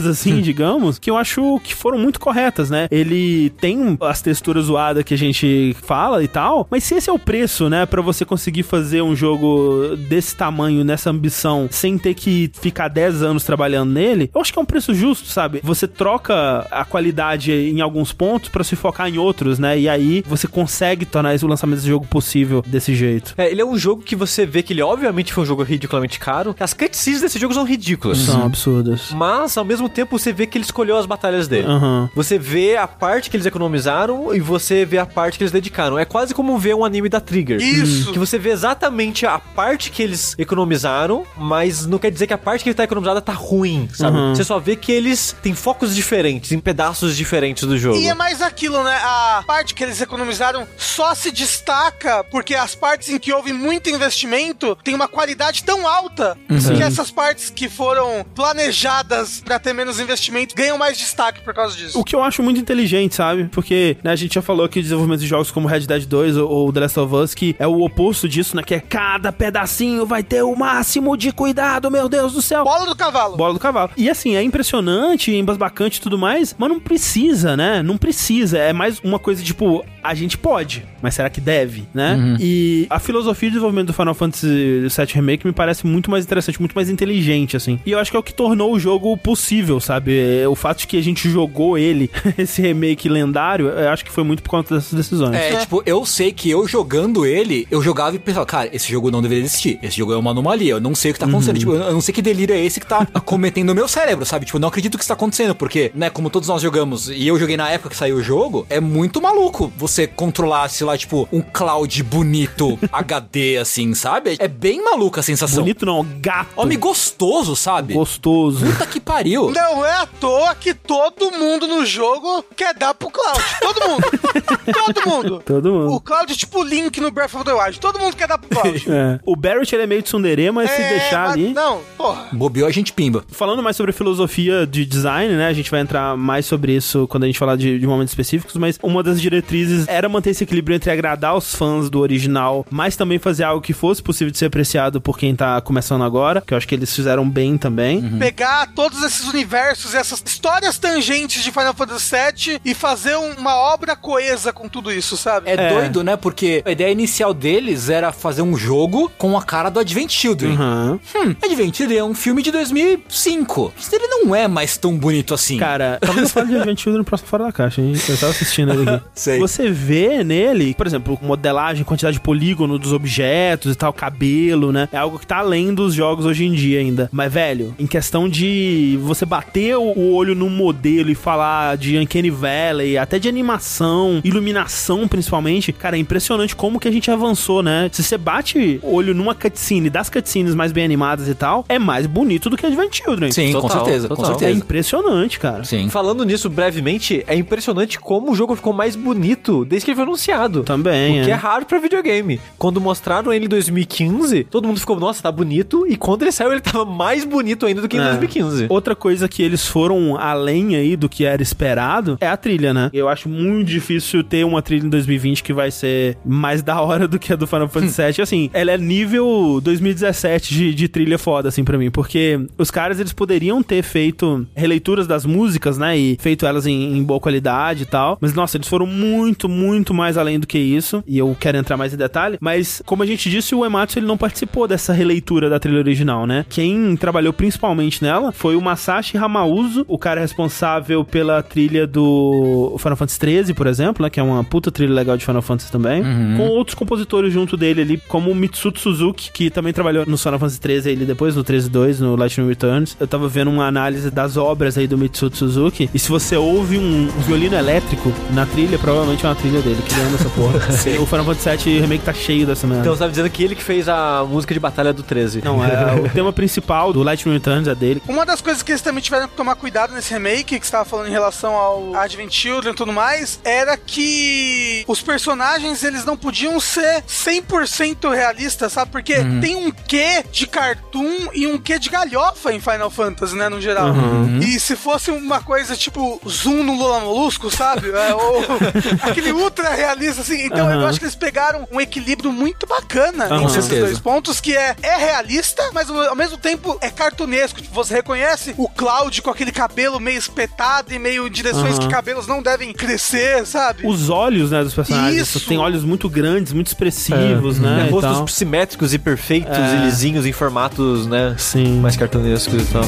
assim, 0.05 0.41
digamos, 0.41 0.97
que 0.99 1.09
eu 1.09 1.17
acho 1.17 1.59
que 1.63 1.73
foram 1.75 1.97
muito 1.97 2.19
corretas, 2.19 2.69
né? 2.69 2.87
Ele 2.91 3.49
tem 3.61 3.97
as 4.01 4.21
texturas 4.21 4.65
zoadas 4.65 5.03
que 5.03 5.13
a 5.13 5.17
gente 5.17 5.75
fala 5.83 6.23
e 6.23 6.27
tal, 6.27 6.67
mas 6.69 6.83
se 6.83 6.95
esse 6.95 7.09
é 7.09 7.13
o 7.13 7.19
preço, 7.19 7.69
né, 7.69 7.85
Pra 7.85 8.01
você 8.01 8.25
conseguir 8.25 8.63
fazer 8.63 9.01
um 9.01 9.15
jogo 9.15 9.95
desse 10.09 10.35
tamanho, 10.35 10.83
nessa 10.83 11.09
ambição, 11.09 11.67
sem 11.69 11.97
ter 11.97 12.13
que 12.13 12.49
ficar 12.59 12.87
10 12.87 13.21
anos 13.21 13.43
trabalhando 13.43 13.91
nele, 13.91 14.29
eu 14.33 14.41
acho 14.41 14.51
que 14.51 14.57
é 14.57 14.61
um 14.61 14.65
preço 14.65 14.93
justo, 14.93 15.27
sabe? 15.27 15.59
Você 15.63 15.87
troca 15.87 16.67
a 16.71 16.83
qualidade 16.85 17.51
em 17.51 17.81
alguns 17.81 18.11
pontos 18.11 18.49
pra 18.49 18.63
se 18.63 18.75
focar 18.75 19.07
em 19.09 19.17
outros, 19.17 19.59
né? 19.59 19.77
E 19.79 19.87
aí 19.87 20.23
você 20.27 20.47
consegue 20.47 21.05
tornar 21.05 21.35
esse- 21.35 21.45
o 21.45 21.47
lançamento 21.47 21.77
desse 21.77 21.87
jogo 21.89 22.05
possível 22.07 22.63
desse 22.65 22.95
jeito. 22.95 23.33
É, 23.37 23.51
ele 23.51 23.61
é 23.61 23.65
um 23.65 23.77
jogo 23.77 24.01
que 24.01 24.15
você 24.15 24.45
vê 24.45 24.63
que 24.63 24.73
ele 24.73 24.81
obviamente 24.81 25.31
foi 25.33 25.43
um 25.43 25.47
jogo 25.47 25.61
ridiculamente 25.63 26.19
caro. 26.19 26.55
As 26.59 26.73
cutscenes 26.73 27.21
desse 27.21 27.37
jogo 27.39 27.53
são 27.53 27.65
ridículas. 27.65 28.19
São 28.19 28.43
absurdas. 28.45 29.09
Mas, 29.11 29.22
ao 29.57 29.65
mesmo 29.65 29.89
tempo, 29.89 30.17
você 30.17 30.33
vê 30.33 30.45
que 30.45 30.57
ele 30.57 30.65
escolheu 30.65 30.97
as 30.97 31.05
batalhas 31.05 31.47
dele. 31.47 31.67
Aham. 31.67 32.09
Você 32.15 32.37
vê 32.37 32.77
a 32.77 32.87
parte 32.87 33.29
que 33.29 33.35
eles 33.35 33.45
economizaram 33.45 34.33
e 34.33 34.39
você 34.39 34.85
vê 34.85 34.97
a 34.97 35.05
parte 35.05 35.37
que 35.37 35.43
eles 35.43 35.51
dedicaram. 35.51 35.97
É 35.97 36.05
quase 36.05 36.33
como 36.33 36.57
ver 36.57 36.75
um 36.75 36.85
anime 36.85 37.09
da 37.09 37.19
Trigger. 37.19 37.61
Isso. 37.61 38.11
Que 38.11 38.19
você 38.19 38.37
vê 38.37 38.49
exatamente 38.51 39.25
a 39.25 39.39
parte 39.39 39.91
que 39.91 40.01
eles 40.01 40.35
economizaram, 40.37 41.25
mas 41.37 41.85
não 41.85 41.97
quer 41.97 42.11
dizer 42.11 42.27
que 42.27 42.33
a 42.33 42.37
parte 42.37 42.63
que 42.63 42.69
ele 42.69 42.75
tá 42.75 42.83
economizada 42.83 43.21
tá 43.21 43.33
ruim, 43.33 43.89
sabe? 43.93 44.17
Uhum. 44.17 44.35
Você 44.35 44.43
só 44.43 44.59
vê 44.59 44.75
que 44.75 44.91
eles 44.91 45.35
têm 45.41 45.53
focos 45.53 45.95
diferentes, 45.95 46.51
em 46.51 46.59
pedaços 46.59 47.15
diferentes 47.15 47.67
do 47.67 47.77
jogo. 47.77 47.97
E 47.97 48.07
é 48.07 48.13
mais 48.13 48.41
aquilo, 48.41 48.83
né? 48.83 48.95
A 49.03 49.43
parte 49.45 49.73
que 49.73 49.83
eles 49.83 50.01
economizaram 50.01 50.67
só 50.77 51.13
se 51.15 51.31
destaca 51.31 52.23
porque 52.25 52.55
as 52.55 52.75
partes 52.75 53.09
em 53.09 53.19
que 53.19 53.31
houve 53.31 53.53
muito 53.53 53.89
investimento 53.89 54.77
têm 54.83 54.95
uma 54.95 55.07
qualidade 55.07 55.63
tão 55.63 55.87
alta 55.87 56.37
que 56.47 56.83
essas 56.83 57.11
partes 57.11 57.49
que 57.49 57.69
foram 57.69 58.25
planejadas 58.35 59.12
pra 59.43 59.59
ter 59.59 59.73
menos 59.73 59.99
investimento 59.99 60.55
ganham 60.55 60.77
mais 60.77 60.97
destaque 60.97 61.41
por 61.41 61.53
causa 61.53 61.75
disso. 61.75 61.99
O 61.99 62.03
que 62.03 62.15
eu 62.15 62.23
acho 62.23 62.41
muito 62.41 62.59
inteligente, 62.59 63.15
sabe? 63.15 63.45
Porque 63.45 63.97
né, 64.03 64.11
a 64.11 64.15
gente 64.15 64.35
já 64.35 64.41
falou 64.41 64.65
aqui 64.65 64.79
de 64.79 64.83
desenvolvimento 64.83 65.21
de 65.21 65.27
jogos 65.27 65.51
como 65.51 65.67
Red 65.67 65.81
Dead 65.81 66.05
2 66.05 66.37
ou, 66.37 66.49
ou 66.49 66.73
The 66.73 66.79
Last 66.79 66.99
of 66.99 67.15
Us, 67.15 67.33
que 67.33 67.55
é 67.59 67.67
o 67.67 67.81
oposto 67.81 68.27
disso, 68.27 68.55
né? 68.55 68.63
Que 68.63 68.75
é 68.75 68.79
cada 68.79 69.31
pedacinho 69.31 70.05
vai 70.05 70.23
ter 70.23 70.43
o 70.43 70.55
máximo 70.55 71.15
de 71.17 71.31
cuidado, 71.31 71.89
meu 71.89 72.07
Deus 72.09 72.33
do 72.33 72.41
céu. 72.41 72.63
Bola 72.63 72.85
do 72.85 72.95
cavalo. 72.95 73.37
Bola 73.37 73.53
do 73.53 73.59
cavalo. 73.59 73.91
E 73.97 74.09
assim, 74.09 74.35
é 74.35 74.43
impressionante, 74.43 75.31
embasbacante 75.31 75.99
e 75.99 76.01
tudo 76.01 76.17
mais, 76.17 76.55
mas 76.57 76.69
não 76.69 76.79
precisa, 76.79 77.55
né? 77.55 77.81
Não 77.83 77.97
precisa. 77.97 78.57
É 78.57 78.73
mais 78.73 78.99
uma 78.99 79.19
coisa 79.19 79.43
tipo, 79.43 79.85
a 80.03 80.13
gente 80.13 80.37
pode, 80.37 80.85
mas 81.01 81.13
será 81.15 81.29
que 81.29 81.39
deve, 81.39 81.85
né? 81.93 82.37
E 82.39 82.85
a 82.89 82.99
filosofia 82.99 83.49
de 83.49 83.53
desenvolvimento 83.53 83.87
do 83.87 83.93
Final 83.93 84.13
Fantasy 84.13 84.47
VII 84.47 85.07
Remake 85.13 85.45
me 85.45 85.53
parece 85.53 85.85
muito 85.87 86.09
mais 86.11 86.25
interessante, 86.25 86.59
muito 86.59 86.73
mais 86.73 86.89
inteligente, 86.89 87.55
assim. 87.55 87.79
E 87.85 87.91
eu 87.91 87.99
acho 87.99 88.11
que 88.11 88.17
é 88.17 88.19
o 88.19 88.23
que 88.23 88.33
tornou 88.33 88.73
o 88.73 88.79
jogo 88.79 89.15
possível, 89.17 89.79
sabe? 89.79 90.17
É, 90.41 90.47
O 90.47 90.55
fato 90.55 90.79
de 90.79 90.87
que 90.87 90.97
a 90.97 91.01
gente 91.03 91.29
jogou 91.29 91.77
ele, 91.77 92.09
esse 92.37 92.61
remake 92.61 93.07
lendário, 93.07 93.67
eu 93.67 93.89
acho 93.89 94.03
que 94.03 94.11
foi 94.11 94.23
muito 94.23 94.43
por 94.43 94.49
conta 94.49 94.75
dessas 94.75 94.93
decisões. 94.93 95.35
É, 95.35 95.57
tipo, 95.57 95.81
eu 95.85 96.05
sei 96.05 96.31
que 96.31 96.49
eu 96.49 96.67
jogando 96.67 97.25
ele, 97.25 97.67
eu 97.71 97.81
jogava 97.81 98.15
e 98.15 98.19
pensava, 98.19 98.45
cara, 98.45 98.69
esse 98.73 98.91
jogo 98.91 99.09
não 99.11 99.21
deveria 99.21 99.43
existir. 99.43 99.79
Esse 99.81 99.97
jogo 99.97 100.13
é 100.13 100.17
uma 100.17 100.31
anomalia. 100.31 100.71
Eu 100.73 100.81
não 100.81 100.95
sei 100.95 101.11
o 101.11 101.13
que 101.13 101.19
tá 101.19 101.25
acontecendo. 101.25 101.59
Tipo, 101.59 101.73
eu 101.73 101.93
não 101.93 102.01
sei 102.01 102.13
que 102.13 102.21
delírio 102.21 102.55
é 102.55 102.63
esse 102.63 102.79
que 102.79 102.85
tá 102.87 103.05
cometendo 103.25 103.69
o 103.69 103.75
meu 103.75 103.87
cérebro, 103.87 104.25
sabe? 104.25 104.45
Tipo, 104.45 104.57
eu 104.57 104.61
não 104.61 104.67
acredito 104.67 104.97
que 104.97 105.03
isso 105.03 105.07
tá 105.07 105.13
acontecendo, 105.13 105.55
porque, 105.55 105.91
né, 105.93 106.09
como 106.09 106.29
todos 106.29 106.49
nós 106.49 106.61
jogamos, 106.61 107.09
e 107.09 107.27
eu 107.27 107.37
joguei 107.39 107.55
na 107.57 107.69
época 107.69 107.89
que 107.89 107.95
saiu 107.95 108.17
o 108.17 108.23
jogo, 108.23 108.65
é 108.69 108.79
muito 108.79 109.21
maluco 109.21 109.71
você 109.77 109.92
controlar, 110.07 110.69
sei 110.69 110.85
lá, 110.85 110.97
tipo, 110.97 111.27
um 111.31 111.41
cloud 111.41 112.01
bonito 112.03 112.77
HD, 112.91 113.57
assim, 113.57 113.93
sabe? 113.93 114.35
É 114.39 114.47
bem 114.47 114.83
maluca 114.83 115.19
a 115.19 115.23
sensação. 115.23 115.63
Bonito 115.63 115.85
não, 115.85 116.05
gato. 116.19 116.49
Homem 116.55 116.77
gostoso, 116.79 117.55
sabe? 117.55 117.93
gostoso. 117.93 118.65
Puta 118.65 118.85
que 118.85 118.99
pariu. 118.99 119.51
Não 119.51 119.85
é 119.85 119.93
à 120.01 120.05
toa 120.05 120.55
que 120.55 120.73
todo 120.73 121.31
mundo 121.31 121.67
no 121.67 121.85
jogo 121.85 122.43
quer 122.55 122.73
dar 122.73 122.93
pro 122.93 123.09
Cloud. 123.09 123.39
Todo 123.59 123.89
mundo. 123.89 124.03
todo 124.73 125.09
mundo. 125.09 125.43
Todo 125.45 125.71
mundo. 125.73 125.93
O 125.93 125.99
Cloud 125.99 126.31
é 126.31 126.35
tipo 126.35 126.59
o 126.59 126.63
Link 126.63 126.99
no 126.99 127.11
Breath 127.11 127.35
of 127.35 127.43
the 127.43 127.53
Wild. 127.53 127.79
Todo 127.79 127.99
mundo 127.99 128.15
quer 128.15 128.27
dar 128.27 128.37
pro 128.37 128.49
Cloud. 128.49 128.83
É. 128.93 129.19
O 129.25 129.35
Barrett 129.35 129.73
ele 129.73 129.83
é 129.83 129.87
meio 129.87 130.03
tsundere, 130.03 130.51
mas 130.51 130.69
se 130.69 130.81
É, 130.81 130.89
deixar 130.89 131.21
mas 131.27 131.31
ali. 131.33 131.53
Não, 131.53 131.81
porra. 131.97 132.27
Bobeou 132.31 132.67
a 132.67 132.71
gente 132.71 132.93
pimba. 132.93 133.23
Falando 133.29 133.63
mais 133.63 133.75
sobre 133.75 133.91
filosofia 133.91 134.67
de 134.67 134.85
design, 134.85 135.33
né? 135.35 135.47
A 135.47 135.53
gente 135.53 135.71
vai 135.71 135.79
entrar 135.81 136.15
mais 136.15 136.45
sobre 136.45 136.75
isso 136.75 137.07
quando 137.07 137.23
a 137.23 137.25
gente 137.27 137.39
falar 137.39 137.55
de, 137.55 137.79
de 137.79 137.87
momentos 137.87 138.11
específicos, 138.11 138.55
mas 138.55 138.77
uma 138.83 139.01
das 139.01 139.19
diretrizes 139.21 139.82
era 139.87 140.07
manter 140.09 140.31
esse 140.31 140.43
equilíbrio 140.43 140.75
entre 140.75 140.91
agradar 140.91 141.35
os 141.35 141.55
fãs 141.55 141.89
do 141.89 141.99
original, 141.99 142.65
mas 142.69 142.95
também 142.95 143.19
fazer 143.19 143.43
algo 143.43 143.61
que 143.61 143.73
fosse 143.73 144.01
possível 144.01 144.31
de 144.31 144.37
ser 144.37 144.45
apreciado 144.45 144.99
por 145.01 145.17
quem 145.17 145.35
tá 145.35 145.59
começando 145.61 146.03
agora, 146.03 146.41
que 146.45 146.53
eu 146.53 146.57
acho 146.57 146.67
que 146.67 146.75
eles 146.75 146.93
fizeram 146.93 147.29
bem 147.29 147.57
também. 147.57 148.01
Pegar 148.19 148.67
todos 148.75 149.03
esses 149.03 149.27
universos 149.27 149.93
e 149.93 149.97
essas 149.97 150.21
histórias 150.25 150.77
tangentes 150.77 151.43
de 151.43 151.51
Final 151.51 151.73
Fantasy 151.73 152.15
VII 152.15 152.59
e 152.65 152.73
fazer 152.73 153.15
um- 153.17 153.33
uma 153.37 153.55
obra 153.55 153.95
coesa 153.95 154.51
com 154.53 154.67
tudo 154.69 154.91
isso, 154.91 155.17
sabe? 155.17 155.49
É, 155.49 155.69
doido, 155.69 156.03
né? 156.03 156.15
Porque 156.15 156.61
a 156.65 156.71
ideia 156.71 156.91
inicial 156.91 157.33
deles 157.33 157.89
era 157.89 158.11
fazer 158.11 158.41
um 158.41 158.55
jogo 158.55 159.11
com 159.17 159.37
a 159.37 159.43
cara 159.43 159.69
do 159.69 159.79
Advent 159.79 160.11
Children. 160.11 160.57
Uhum. 160.57 160.99
Hum, 161.15 161.35
Advent 161.43 161.75
Children 161.75 161.97
é 161.99 162.03
um 162.03 162.13
filme 162.13 162.41
de 162.41 162.51
2005. 162.51 163.73
Mas 163.75 163.91
ele 163.93 164.07
não 164.07 164.35
é 164.35 164.47
mais 164.47 164.77
tão 164.77 164.97
bonito 164.97 165.33
assim. 165.33 165.57
Cara, 165.57 165.97
talvez 166.01 166.27
eu 166.29 166.33
fale 166.33 166.47
de 166.47 166.55
Advent 166.57 166.79
Children 166.79 166.99
no 166.99 167.05
próximo 167.05 167.29
Fora 167.29 167.45
da 167.45 167.51
Caixa, 167.51 167.81
hein? 167.81 167.93
Eu 168.07 168.17
tava 168.17 168.31
assistindo 168.31 168.71
ele 168.73 168.89
aqui. 168.89 169.03
Sei. 169.15 169.39
Você 169.39 169.69
vê 169.73 170.23
nele, 170.23 170.73
por 170.73 170.87
exemplo, 170.87 171.17
modelagem, 171.21 171.83
quantidade 171.83 172.15
de 172.17 172.21
polígono 172.21 172.77
dos 172.79 172.93
objetos 172.93 173.73
e 173.73 173.75
tal, 173.75 173.91
cabelo, 173.91 174.71
né? 174.71 174.87
É 174.91 174.97
algo 174.97 175.19
que 175.19 175.27
tá 175.27 175.37
além 175.37 175.73
dos 175.73 175.93
jogos 175.93 176.25
hoje 176.25 176.45
em 176.45 176.51
dia 176.53 176.79
ainda. 176.79 177.09
Mas, 177.11 177.31
velho, 177.33 177.73
em 177.79 177.87
questão 177.87 178.29
de 178.29 178.97
você 179.01 179.25
bater 179.25 179.75
o 179.77 180.13
olho 180.13 180.35
num 180.35 180.49
modelo 180.49 181.09
e 181.09 181.15
falar 181.15 181.77
de 181.77 181.97
Uncanny 181.97 182.29
Valley, 182.29 182.97
até 182.97 183.17
de 183.19 183.27
animação, 183.27 184.21
iluminação 184.23 185.07
principalmente, 185.07 185.71
cara, 185.71 185.95
é 185.97 185.99
impressionante 185.99 186.55
como 186.55 186.79
que 186.79 186.87
a 186.87 186.91
gente 186.91 187.09
avançou, 187.09 187.61
né? 187.63 187.89
Se 187.91 188.03
você 188.03 188.17
bate 188.17 188.79
o 188.83 188.93
olho 188.93 189.13
numa 189.13 189.33
cutscene, 189.35 189.89
das 189.89 190.09
cutscenes 190.09 190.55
mais 190.55 190.71
bem 190.71 190.83
animadas 190.83 191.27
e 191.27 191.35
tal, 191.35 191.65
é 191.67 191.79
mais 191.79 192.05
bonito 192.05 192.49
do 192.49 192.57
que 192.57 192.65
Advent 192.65 192.95
Children. 192.95 193.31
Sim, 193.31 193.53
com 193.53 193.61
Total, 193.61 193.85
certeza, 193.85 194.07
com 194.07 194.15
total. 194.15 194.31
É 194.31 194.39
certeza. 194.39 194.59
impressionante, 194.59 195.39
cara. 195.39 195.63
Sim. 195.63 195.89
Falando 195.89 196.23
nisso 196.25 196.49
brevemente, 196.49 197.23
é 197.27 197.35
impressionante 197.35 197.99
como 197.99 198.31
o 198.31 198.35
jogo 198.35 198.55
ficou 198.55 198.73
mais 198.73 198.95
bonito 198.95 199.62
desde 199.65 199.85
que 199.85 199.91
ele 199.91 199.95
foi 199.95 200.03
anunciado. 200.05 200.63
Também, 200.63 201.21
O 201.21 201.25
que 201.25 201.29
é 201.31 201.33
é. 201.33 201.37
raro 201.37 201.65
pra 201.65 201.79
videogame. 201.79 202.39
Quando 202.57 202.79
mostraram 202.81 203.31
ele 203.31 203.45
em 203.45 203.49
2015, 203.49 204.45
todo 204.45 204.67
mundo 204.67 204.79
ficou, 204.79 204.99
nossa, 204.99 205.21
tá 205.23 205.31
bonito. 205.31 205.85
E 205.87 205.95
quando 205.95 206.21
ele 206.23 206.31
saiu, 206.31 206.51
ele 206.51 206.61
tava 206.61 206.85
mais 206.85 207.25
bonito 207.25 207.65
ainda 207.65 207.81
do 207.81 207.87
que 207.87 207.97
em 207.97 207.99
É. 208.01 208.03
2015. 208.05 208.65
Outra 208.69 208.95
coisa 208.95 209.27
que 209.27 209.41
eles 209.43 209.65
foram 209.67 210.17
além 210.17 210.75
aí 210.75 210.95
do 210.95 211.09
que 211.09 211.25
era 211.25 211.41
esperado 211.41 212.17
é 212.21 212.27
a 212.27 212.37
trilha, 212.37 212.73
né? 212.73 212.89
Eu 212.93 213.07
acho 213.09 213.27
muito 213.29 213.67
difícil 213.67 214.23
ter 214.23 214.45
uma 214.45 214.61
trilha 214.61 214.85
em 214.85 214.89
2020 214.89 215.43
que 215.43 215.53
vai 215.53 215.71
ser 215.71 216.17
mais 216.25 216.61
da 216.61 216.79
hora 216.81 217.07
do 217.07 217.17
que 217.19 217.33
a 217.33 217.35
do 217.35 217.47
Final 217.47 217.67
Fantasy 217.69 218.01
VII. 218.01 218.21
Assim, 218.21 218.49
ela 218.53 218.71
é 218.71 218.77
nível 218.77 219.59
2017 219.63 220.53
de, 220.53 220.73
de 220.73 220.87
trilha 220.87 221.17
foda, 221.17 221.49
assim, 221.49 221.63
pra 221.63 221.77
mim. 221.77 221.89
Porque 221.91 222.39
os 222.57 222.71
caras, 222.71 222.99
eles 222.99 223.13
poderiam 223.13 223.61
ter 223.61 223.83
feito 223.83 224.45
releituras 224.55 225.07
das 225.07 225.25
músicas, 225.25 225.77
né? 225.77 225.97
E 225.97 226.17
feito 226.19 226.45
elas 226.45 226.65
em, 226.65 226.97
em 226.97 227.03
boa 227.03 227.19
qualidade 227.19 227.83
e 227.83 227.85
tal. 227.85 228.17
Mas, 228.21 228.33
nossa, 228.33 228.57
eles 228.57 228.67
foram 228.67 228.85
muito, 228.85 229.47
muito 229.53 229.93
mais 229.93 230.17
além 230.17 230.39
do 230.39 230.47
que 230.47 230.57
isso. 230.57 231.03
E 231.07 231.17
eu 231.17 231.35
quero 231.39 231.57
entrar 231.57 231.77
mais 231.77 231.93
em 231.93 231.97
detalhe. 231.97 232.37
Mas, 232.41 232.81
como 232.85 233.03
a 233.03 233.05
gente 233.05 233.29
disse, 233.29 233.55
o 233.55 233.65
Ematsu, 233.65 233.99
ele 233.99 234.07
não 234.07 234.17
participou 234.17 234.67
dessa 234.67 234.91
releitura 234.93 235.49
da 235.49 235.59
trilha 235.59 235.77
original, 235.77 236.25
né? 236.25 236.45
Quem 236.49 236.95
trabalhou 236.95 237.31
principalmente 237.33 238.03
nela 238.03 238.31
foi 238.31 238.55
o 238.55 238.61
Masashi 238.61 239.17
Hamauzo, 239.17 239.85
o 239.87 239.97
cara 239.97 240.21
responsável 240.21 241.03
pela 241.03 241.41
trilha 241.41 241.85
do 241.85 242.75
Final 242.79 242.95
Fantasy 242.95 243.19
XIII, 243.19 243.53
por 243.53 243.67
exemplo, 243.67 244.03
né? 244.03 244.09
Que 244.09 244.19
é 244.19 244.23
uma 244.23 244.43
puta 244.43 244.71
trilha 244.71 244.93
legal 244.93 245.17
de 245.17 245.25
Final 245.25 245.41
Fantasy 245.41 245.71
também. 245.71 246.03
Com 246.37 246.47
outros 246.47 246.75
compositores 246.75 247.31
junto 247.31 247.55
dele 247.55 247.81
ali, 247.81 248.01
como 248.07 248.31
o 248.31 248.35
Mitsuto 248.35 248.79
Suzuki, 248.79 249.31
que 249.31 249.49
também 249.49 249.73
trabalhou 249.73 250.05
no 250.05 250.17
Final 250.17 250.39
Fantasy 250.39 250.59
XIII 250.61 250.91
ele 250.91 251.05
depois, 251.05 251.35
no 251.35 251.43
13.2, 251.43 251.99
no 251.99 252.15
Lightning 252.15 252.47
Returns. 252.47 252.97
Eu 252.99 253.07
tava 253.07 253.27
vendo 253.27 253.49
uma 253.49 253.67
análise 253.67 254.09
das 254.09 254.37
obras 254.37 254.77
aí 254.77 254.87
do 254.87 254.97
Mitsuto 254.97 255.37
Suzuki, 255.37 255.89
e 255.93 255.99
se 255.99 256.09
você 256.09 256.35
ouve 256.35 256.77
um, 256.77 257.03
um 257.03 257.21
violino 257.21 257.55
elétrico 257.55 258.11
na 258.33 258.45
trilha, 258.45 258.77
provavelmente 258.77 259.25
é 259.25 259.29
uma 259.29 259.32
trilha 259.35 259.61
dele, 259.61 259.81
que 259.81 259.93
ele 259.93 260.01
ama 260.01 260.15
essa 260.15 260.29
porra. 260.29 260.59
o 261.01 261.05
Final 261.05 261.25
Fantasy 261.25 261.69
VII 261.69 261.79
Remake 261.81 262.03
tá 262.03 262.13
cheio 262.13 262.45
dessa 262.45 262.67
merda. 262.67 262.81
Então 262.81 262.93
você 262.93 262.99
tava 262.99 263.11
dizendo 263.11 263.29
que 263.29 263.43
ele 263.43 263.55
que 263.55 263.63
fez 263.63 263.87
a 263.89 264.25
música 264.27 264.53
de 264.53 264.59
batalha 264.59 264.93
do 264.93 265.03
13. 265.03 265.41
Não, 265.43 265.63
é 265.63 265.95
o 266.01 266.09
tema 266.09 266.31
principal 266.33 266.93
do 266.93 267.03
Lightning 267.03 267.33
Returns 267.33 267.67
é 267.67 267.75
dele. 267.75 268.01
Uma 268.07 268.25
das 268.25 268.41
coisas 268.41 268.63
que 268.63 268.71
eles 268.71 268.81
também 268.81 269.01
tiveram 269.01 269.27
que 269.27 269.35
tomar 269.35 269.55
cuidado 269.55 269.93
nesse 269.93 270.13
remake, 270.13 270.59
que 270.59 270.65
você 270.65 270.71
tava 270.71 270.85
falando 270.85 271.07
em 271.07 271.11
relação 271.11 271.53
ao 271.53 271.95
Advent 271.95 272.31
Children 272.31 272.73
e 272.73 272.75
tudo 272.75 272.91
mais, 272.91 273.39
era 273.43 273.77
que 273.77 274.83
os 274.87 275.01
personagens, 275.01 275.83
eles 275.83 276.05
não 276.05 276.17
podiam 276.17 276.59
ser 276.59 277.03
100% 277.03 278.13
realistas, 278.13 278.73
sabe? 278.73 278.91
Porque 278.91 279.15
tem 279.41 279.55
um 279.55 279.71
quê 279.71 280.23
de 280.31 280.47
cartoon 280.47 281.29
e 281.33 281.47
um 281.47 281.57
quê 281.57 281.79
de 281.79 281.89
galhofa 281.89 282.53
em 282.53 282.59
Final 282.59 282.89
Fantasy, 282.89 283.35
né, 283.35 283.49
no 283.49 283.61
geral. 283.61 283.93
E 284.41 284.59
se 284.59 284.75
fosse 284.75 285.11
uma 285.11 285.41
coisa 285.41 285.75
tipo 285.75 286.21
zoom 286.27 286.63
no 286.63 286.75
Lula 286.75 286.99
Molusco, 286.99 287.49
sabe? 287.49 287.89
É, 287.89 288.13
ou 288.13 288.43
aquele 289.23 289.41
ultra 289.43 289.69
realista, 289.69 290.21
assim. 290.21 290.45
Então 290.45 290.71
eu 290.71 290.79
Aham. 290.79 290.89
acho 290.89 290.99
que 290.99 291.05
eles 291.05 291.15
pegaram 291.15 291.67
um 291.71 291.79
equilíbrio 291.79 292.31
muito 292.31 292.67
bacana 292.67 293.25
Aham. 293.25 293.43
entre 293.43 293.59
esses 293.59 293.67
dois 293.79 293.99
pontos, 293.99 294.39
que 294.39 294.55
é, 294.55 294.75
é 294.81 294.95
realista, 294.97 295.63
mas 295.73 295.89
ao 295.89 296.15
mesmo 296.15 296.37
tempo 296.37 296.77
é 296.81 296.89
cartunesco. 296.89 297.61
Tipo, 297.61 297.73
Você 297.73 297.93
reconhece 297.95 298.53
o 298.57 298.67
Cloud 298.69 299.21
com 299.21 299.29
aquele 299.29 299.51
cabelo 299.51 299.99
meio 299.99 300.17
espetado 300.17 300.93
e 300.93 300.99
meio 300.99 301.27
em 301.27 301.31
direções 301.31 301.77
Aham. 301.77 301.79
que 301.79 301.87
cabelos 301.87 302.27
não 302.27 302.41
devem 302.41 302.73
crescer, 302.73 303.45
sabe? 303.45 303.85
Os 303.87 304.09
olhos, 304.09 304.51
né, 304.51 304.63
dos 304.63 304.73
personagens. 304.73 305.21
Isso. 305.21 305.39
Tem 305.41 305.57
olhos 305.57 305.83
muito 305.83 306.09
grandes, 306.09 306.53
muito 306.53 306.67
expressivos, 306.67 307.59
né? 307.59 307.83
É, 307.83 307.87
e 307.87 307.89
rostos 307.91 308.17
tal. 308.17 308.27
simétricos 308.27 308.93
e 308.93 308.99
perfeitos 308.99 309.57
É. 309.57 309.75
e 309.77 309.85
lisinhos 309.85 310.25
em 310.25 310.31
formatos, 310.33 311.07
né? 311.07 311.35
Sim. 311.37 311.79
Mais 311.79 311.95
cartunescos 311.95 312.61
e 312.61 312.65
tal. 312.65 312.83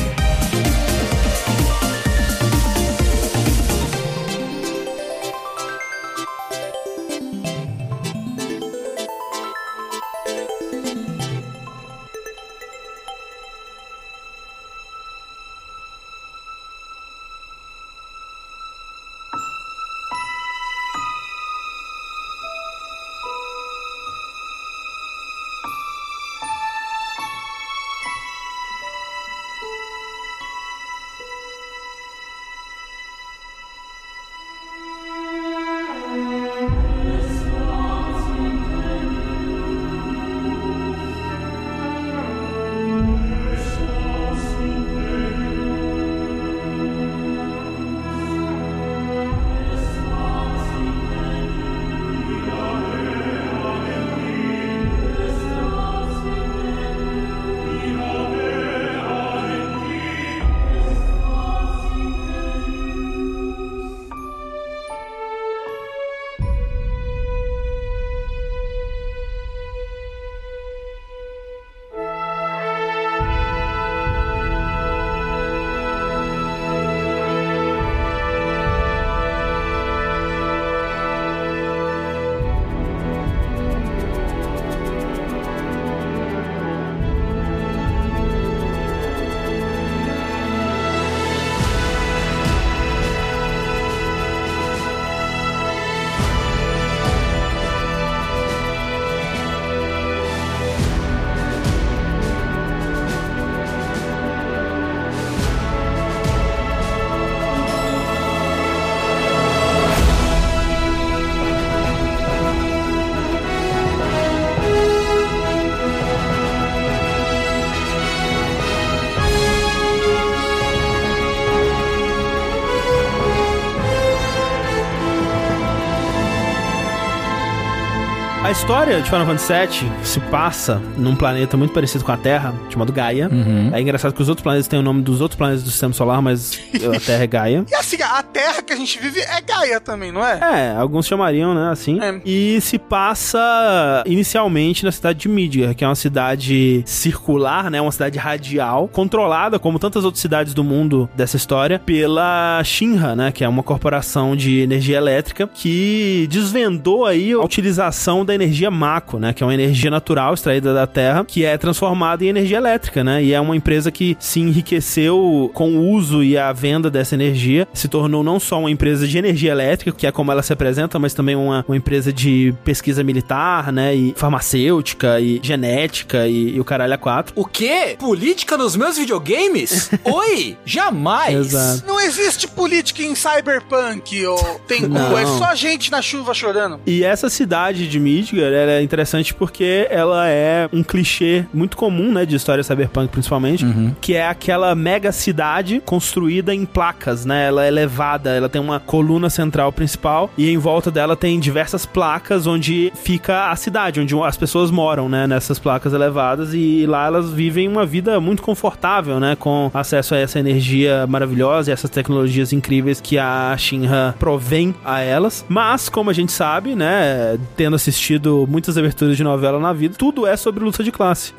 História 128.66 128.99
de 128.99 129.07
Final 129.07 129.28
Fantasy 129.28 129.53
VII 129.53 129.91
se 130.03 130.20
passa 130.20 130.82
num 130.97 131.16
planeta 131.16 131.55
muito 131.55 131.72
parecido 131.72 132.03
com 132.03 132.11
a 132.11 132.18
Terra, 132.18 132.51
chamado 132.68 132.91
Gaia. 132.91 133.30
É 133.72 133.80
engraçado 133.80 134.11
que 134.11 134.22
os 134.24 134.28
outros 134.28 134.41
planetas 134.41 134.68
têm 134.68 134.80
o 134.80 134.82
nome 134.82 135.03
dos 135.03 135.22
outros 135.22 135.38
planetas 135.38 135.61
do 135.61 135.70
sistema 135.70 135.93
solar, 135.93 136.20
mas 136.20 136.59
a 136.74 136.99
Terra 136.99 137.24
é 137.24 137.28
Gaia. 137.28 137.66
E 137.70 137.76
assim, 137.76 137.97
a 138.01 138.24
Terra 138.24 138.63
que 138.63 138.74
a 138.74 138.76
gente 138.76 138.99
vive 138.99 139.20
é 139.20 139.39
Gaia 139.39 139.80
também, 139.80 140.11
não 140.11 140.26
é? 140.26 140.39
É, 140.41 140.76
alguns 140.76 141.05
chamariam, 141.05 141.53
né, 141.53 141.70
assim. 141.72 141.99
É. 142.01 142.20
E 142.26 142.59
se 142.59 142.80
passa 142.80 144.03
inicialmente 144.07 144.84
na 144.84 144.91
cidade 144.91 145.20
de 145.20 145.30
Midgar, 145.30 145.76
que 145.76 145.84
é 145.84 145.88
uma 145.88 145.95
cidade 145.95 146.82
circular, 146.88 147.70
né, 147.70 147.80
uma 147.80 147.91
cidade 147.91 148.18
radial, 148.18 148.88
controlada, 148.88 149.59
como 149.59 149.78
tantas 149.78 150.03
outras 150.03 150.22
cidades 150.22 150.55
do 150.55 150.63
mundo 150.63 151.07
dessa 151.16 151.38
história, 151.38 151.78
pela 151.78 152.63
Shinra, 152.63 153.16
né, 153.16 153.32
que 153.32 153.43
é 153.43 153.47
uma 153.47 153.61
corporação 153.61 154.36
de 154.36 154.61
energia 154.61 154.97
elétrica 154.97 155.47
que 155.53 156.28
desvendou 156.32 157.05
aí 157.05 157.34
a 157.34 157.39
utilização 157.39 158.26
da 158.26 158.34
energia 158.34 158.55
Mako, 158.70 159.20
né, 159.20 159.34
que 159.34 159.43
é 159.43 159.45
uma 159.45 159.53
energia 159.53 159.91
natural 159.91 160.34
extraída 160.34 160.74
da 160.74 160.88
Terra, 160.88 161.26
que 161.26 161.43
é 161.43 161.58
transformada 161.58 162.24
em 162.24 162.28
energia 162.28 162.58
elétrica, 162.58 163.03
né, 163.03 163.24
e 163.24 163.34
é 163.34 163.39
uma 163.39 163.56
empresa 163.56 163.91
que 163.91 164.16
se 164.20 164.39
enriqueceu 164.39 165.51
com 165.53 165.76
o 165.78 165.89
uso 165.91 166.24
e 166.24 166.38
a 166.38 166.51
venda 166.53 166.89
dessa 166.89 167.16
energia, 167.16 167.68
se 167.74 167.88
tornou 167.88 168.24
não 168.24 168.39
só 168.39 168.60
uma 168.60 168.72
empresa 168.72 169.08
de 169.08 169.18
energia 169.18 169.51
elétrica, 169.51 169.91
que 169.91 170.08
é 170.08 170.12
como 170.12 170.32
ela 170.32 170.41
se 170.43 170.53
apresenta, 170.53 170.97
mas 170.99 171.14
também 171.14 171.36
uma, 171.36 171.66
uma 171.68 171.78
empresa 171.78 172.12
de 172.12 172.53
pesquisa 172.64 173.03
militar, 173.03 173.72
né, 173.72 173.93
e 173.95 174.14
farmacêutica 174.16 175.20
e 175.20 175.39
genética 175.43 176.28
e, 176.28 176.56
e 176.56 176.60
o 176.60 176.64
caralho 176.64 176.93
a 176.93 176.97
quatro. 176.97 177.34
O 177.36 177.45
quê? 177.45 177.95
Política 177.99 178.58
nos 178.58 178.76
meus 178.76 178.97
videogames? 178.97 179.89
Oi! 180.03 180.58
Jamais! 180.66 181.47
Exato. 181.47 181.84
Não 181.88 181.99
existe 181.99 182.47
política 182.47 183.01
em 183.01 183.16
Cyberpunk, 183.16 184.26
ou 184.26 184.38
Tengu, 184.68 184.89
Não. 184.89 185.18
é 185.18 185.26
só 185.26 185.53
gente 185.56 185.91
na 185.91 186.01
chuva 186.01 186.34
chorando. 186.34 186.80
E 186.86 187.03
essa 187.03 187.30
cidade 187.30 187.88
de 187.88 187.99
Midgar, 187.99 188.45
ela 188.54 188.72
é 188.74 188.82
interessante 188.82 189.34
porque 189.34 189.88
ela 189.89 190.28
é 190.28 190.70
um 190.72 190.84
clichê 190.84 191.46
muito 191.54 191.78
comum, 191.78 192.12
né, 192.12 192.26
de 192.26 192.36
história 192.36 192.64
cyberpunk 192.64 193.10
principalmente, 193.10 193.66
que 194.02 194.16
é 194.16 194.28
aquela 194.28 194.74
mega 194.76 195.12
cidade 195.12 195.82
construída 195.86 196.54
em 196.54 196.66
placas, 196.66 197.26
né? 197.26 197.48
Ela 197.48 197.66
é 197.66 197.68
elevada, 197.68 198.32
ela 198.32 198.50
tem 198.50 198.62
uma 198.62 198.80
coluna 198.80 199.30
central 199.30 199.72
principal 199.72 200.30
e 200.38 200.50
em 200.50 200.58
volta 200.58 200.91
dela 200.91 201.16
tem 201.16 201.39
diversas 201.39 201.86
placas 201.86 202.48
onde 202.48 202.91
fica 202.96 203.50
a 203.52 203.56
cidade, 203.56 204.00
onde 204.00 204.16
as 204.20 204.38
pessoas 204.38 204.72
moram, 204.72 205.08
né, 205.10 205.28
nessas 205.28 205.60
placas 205.60 205.93
elevadas 205.93 206.54
e 206.54 206.86
lá 206.88 207.06
elas 207.06 207.32
vivem 207.32 207.68
uma 207.68 207.86
vida 207.86 208.20
muito 208.20 208.41
confortável, 208.41 209.20
né, 209.20 209.36
com 209.36 209.70
acesso 209.74 210.16
a 210.16 210.18
essa 210.18 210.39
energia 210.39 211.06
maravilhosa 211.08 211.70
e 211.70 211.74
essas 211.74 211.89
tecnologias 211.89 212.54
incríveis 212.54 213.00
que 213.00 213.18
a 213.18 213.56
Shinra 213.58 214.16
provém 214.20 214.74
a 214.84 215.02
elas. 215.02 215.46
Mas, 215.48 215.89
como 215.89 216.10
a 216.10 216.14
gente 216.14 216.32
sabe, 216.32 216.76
né, 216.76 217.38
tendo 217.56 217.76
assistido 217.76 218.35
muitas 218.50 218.78
aberturas 218.78 219.16
de 219.16 219.24
novela 219.24 219.60
na 219.60 219.72
vida, 219.72 219.96
tudo 219.98 220.26
é 220.28 220.36
sobre 220.36 220.64
luta 220.64 220.84
de 220.84 220.92
classe. 220.92 221.34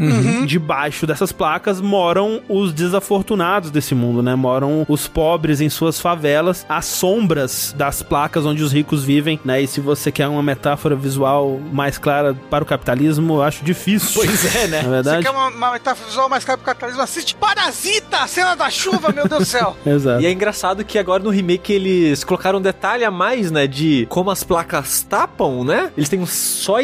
Debaixo 0.46 1.06
dessas 1.06 1.32
placas 1.32 1.80
moram 1.80 2.40
os 2.48 2.72
desafortunados 2.72 3.70
desse 3.70 3.94
mundo, 3.94 4.22
né? 4.22 4.34
Moram 4.34 4.84
os 4.88 5.06
pobres 5.08 5.60
em 5.60 5.68
suas 5.68 6.00
favelas, 6.00 6.64
às 6.68 6.86
sombras 6.86 7.74
das 7.76 8.02
placas 8.02 8.44
onde 8.46 8.62
os 8.62 8.72
ricos 8.72 9.04
vivem, 9.04 9.38
né? 9.44 9.60
E 9.60 9.66
se 9.66 9.80
você 9.80 10.10
quer 10.12 10.28
uma 10.28 10.42
metáfora 10.42 10.94
visual 10.94 11.60
mais 11.72 11.98
clara 11.98 12.34
para 12.50 12.62
o 12.62 12.66
capitalismo, 12.66 13.34
eu 13.34 13.42
acho 13.42 13.64
difícil. 13.64 14.22
Pois 14.22 14.54
é, 14.56 14.66
né? 14.68 14.76
Na 14.86 14.88
Você 14.88 14.90
verdade. 14.90 15.22
quer 15.24 15.30
uma, 15.30 15.48
uma 15.48 15.72
metáfora 15.72 16.08
visual 16.08 16.28
mais 16.28 16.44
clara 16.44 16.58
pro 16.58 16.66
capitalismo? 16.66 17.02
Assiste 17.02 17.34
Parasita, 17.34 18.18
a 18.18 18.26
cena 18.26 18.54
da 18.54 18.70
chuva, 18.70 19.12
meu 19.12 19.26
Deus 19.28 19.40
do 19.40 19.46
céu. 19.46 19.76
Exato. 19.86 20.22
E 20.22 20.26
é 20.26 20.32
engraçado 20.32 20.84
que 20.84 20.98
agora 20.98 21.22
no 21.22 21.30
remake 21.30 21.72
eles 21.72 22.24
colocaram 22.24 22.58
um 22.58 22.62
detalhe 22.62 23.04
a 23.04 23.10
mais, 23.10 23.50
né? 23.50 23.66
De 23.66 24.06
como 24.08 24.30
as 24.30 24.42
placas 24.44 25.02
tapam, 25.02 25.64
né? 25.64 25.90
Eles 25.96 26.08
têm 26.08 26.20
uns 26.20 26.30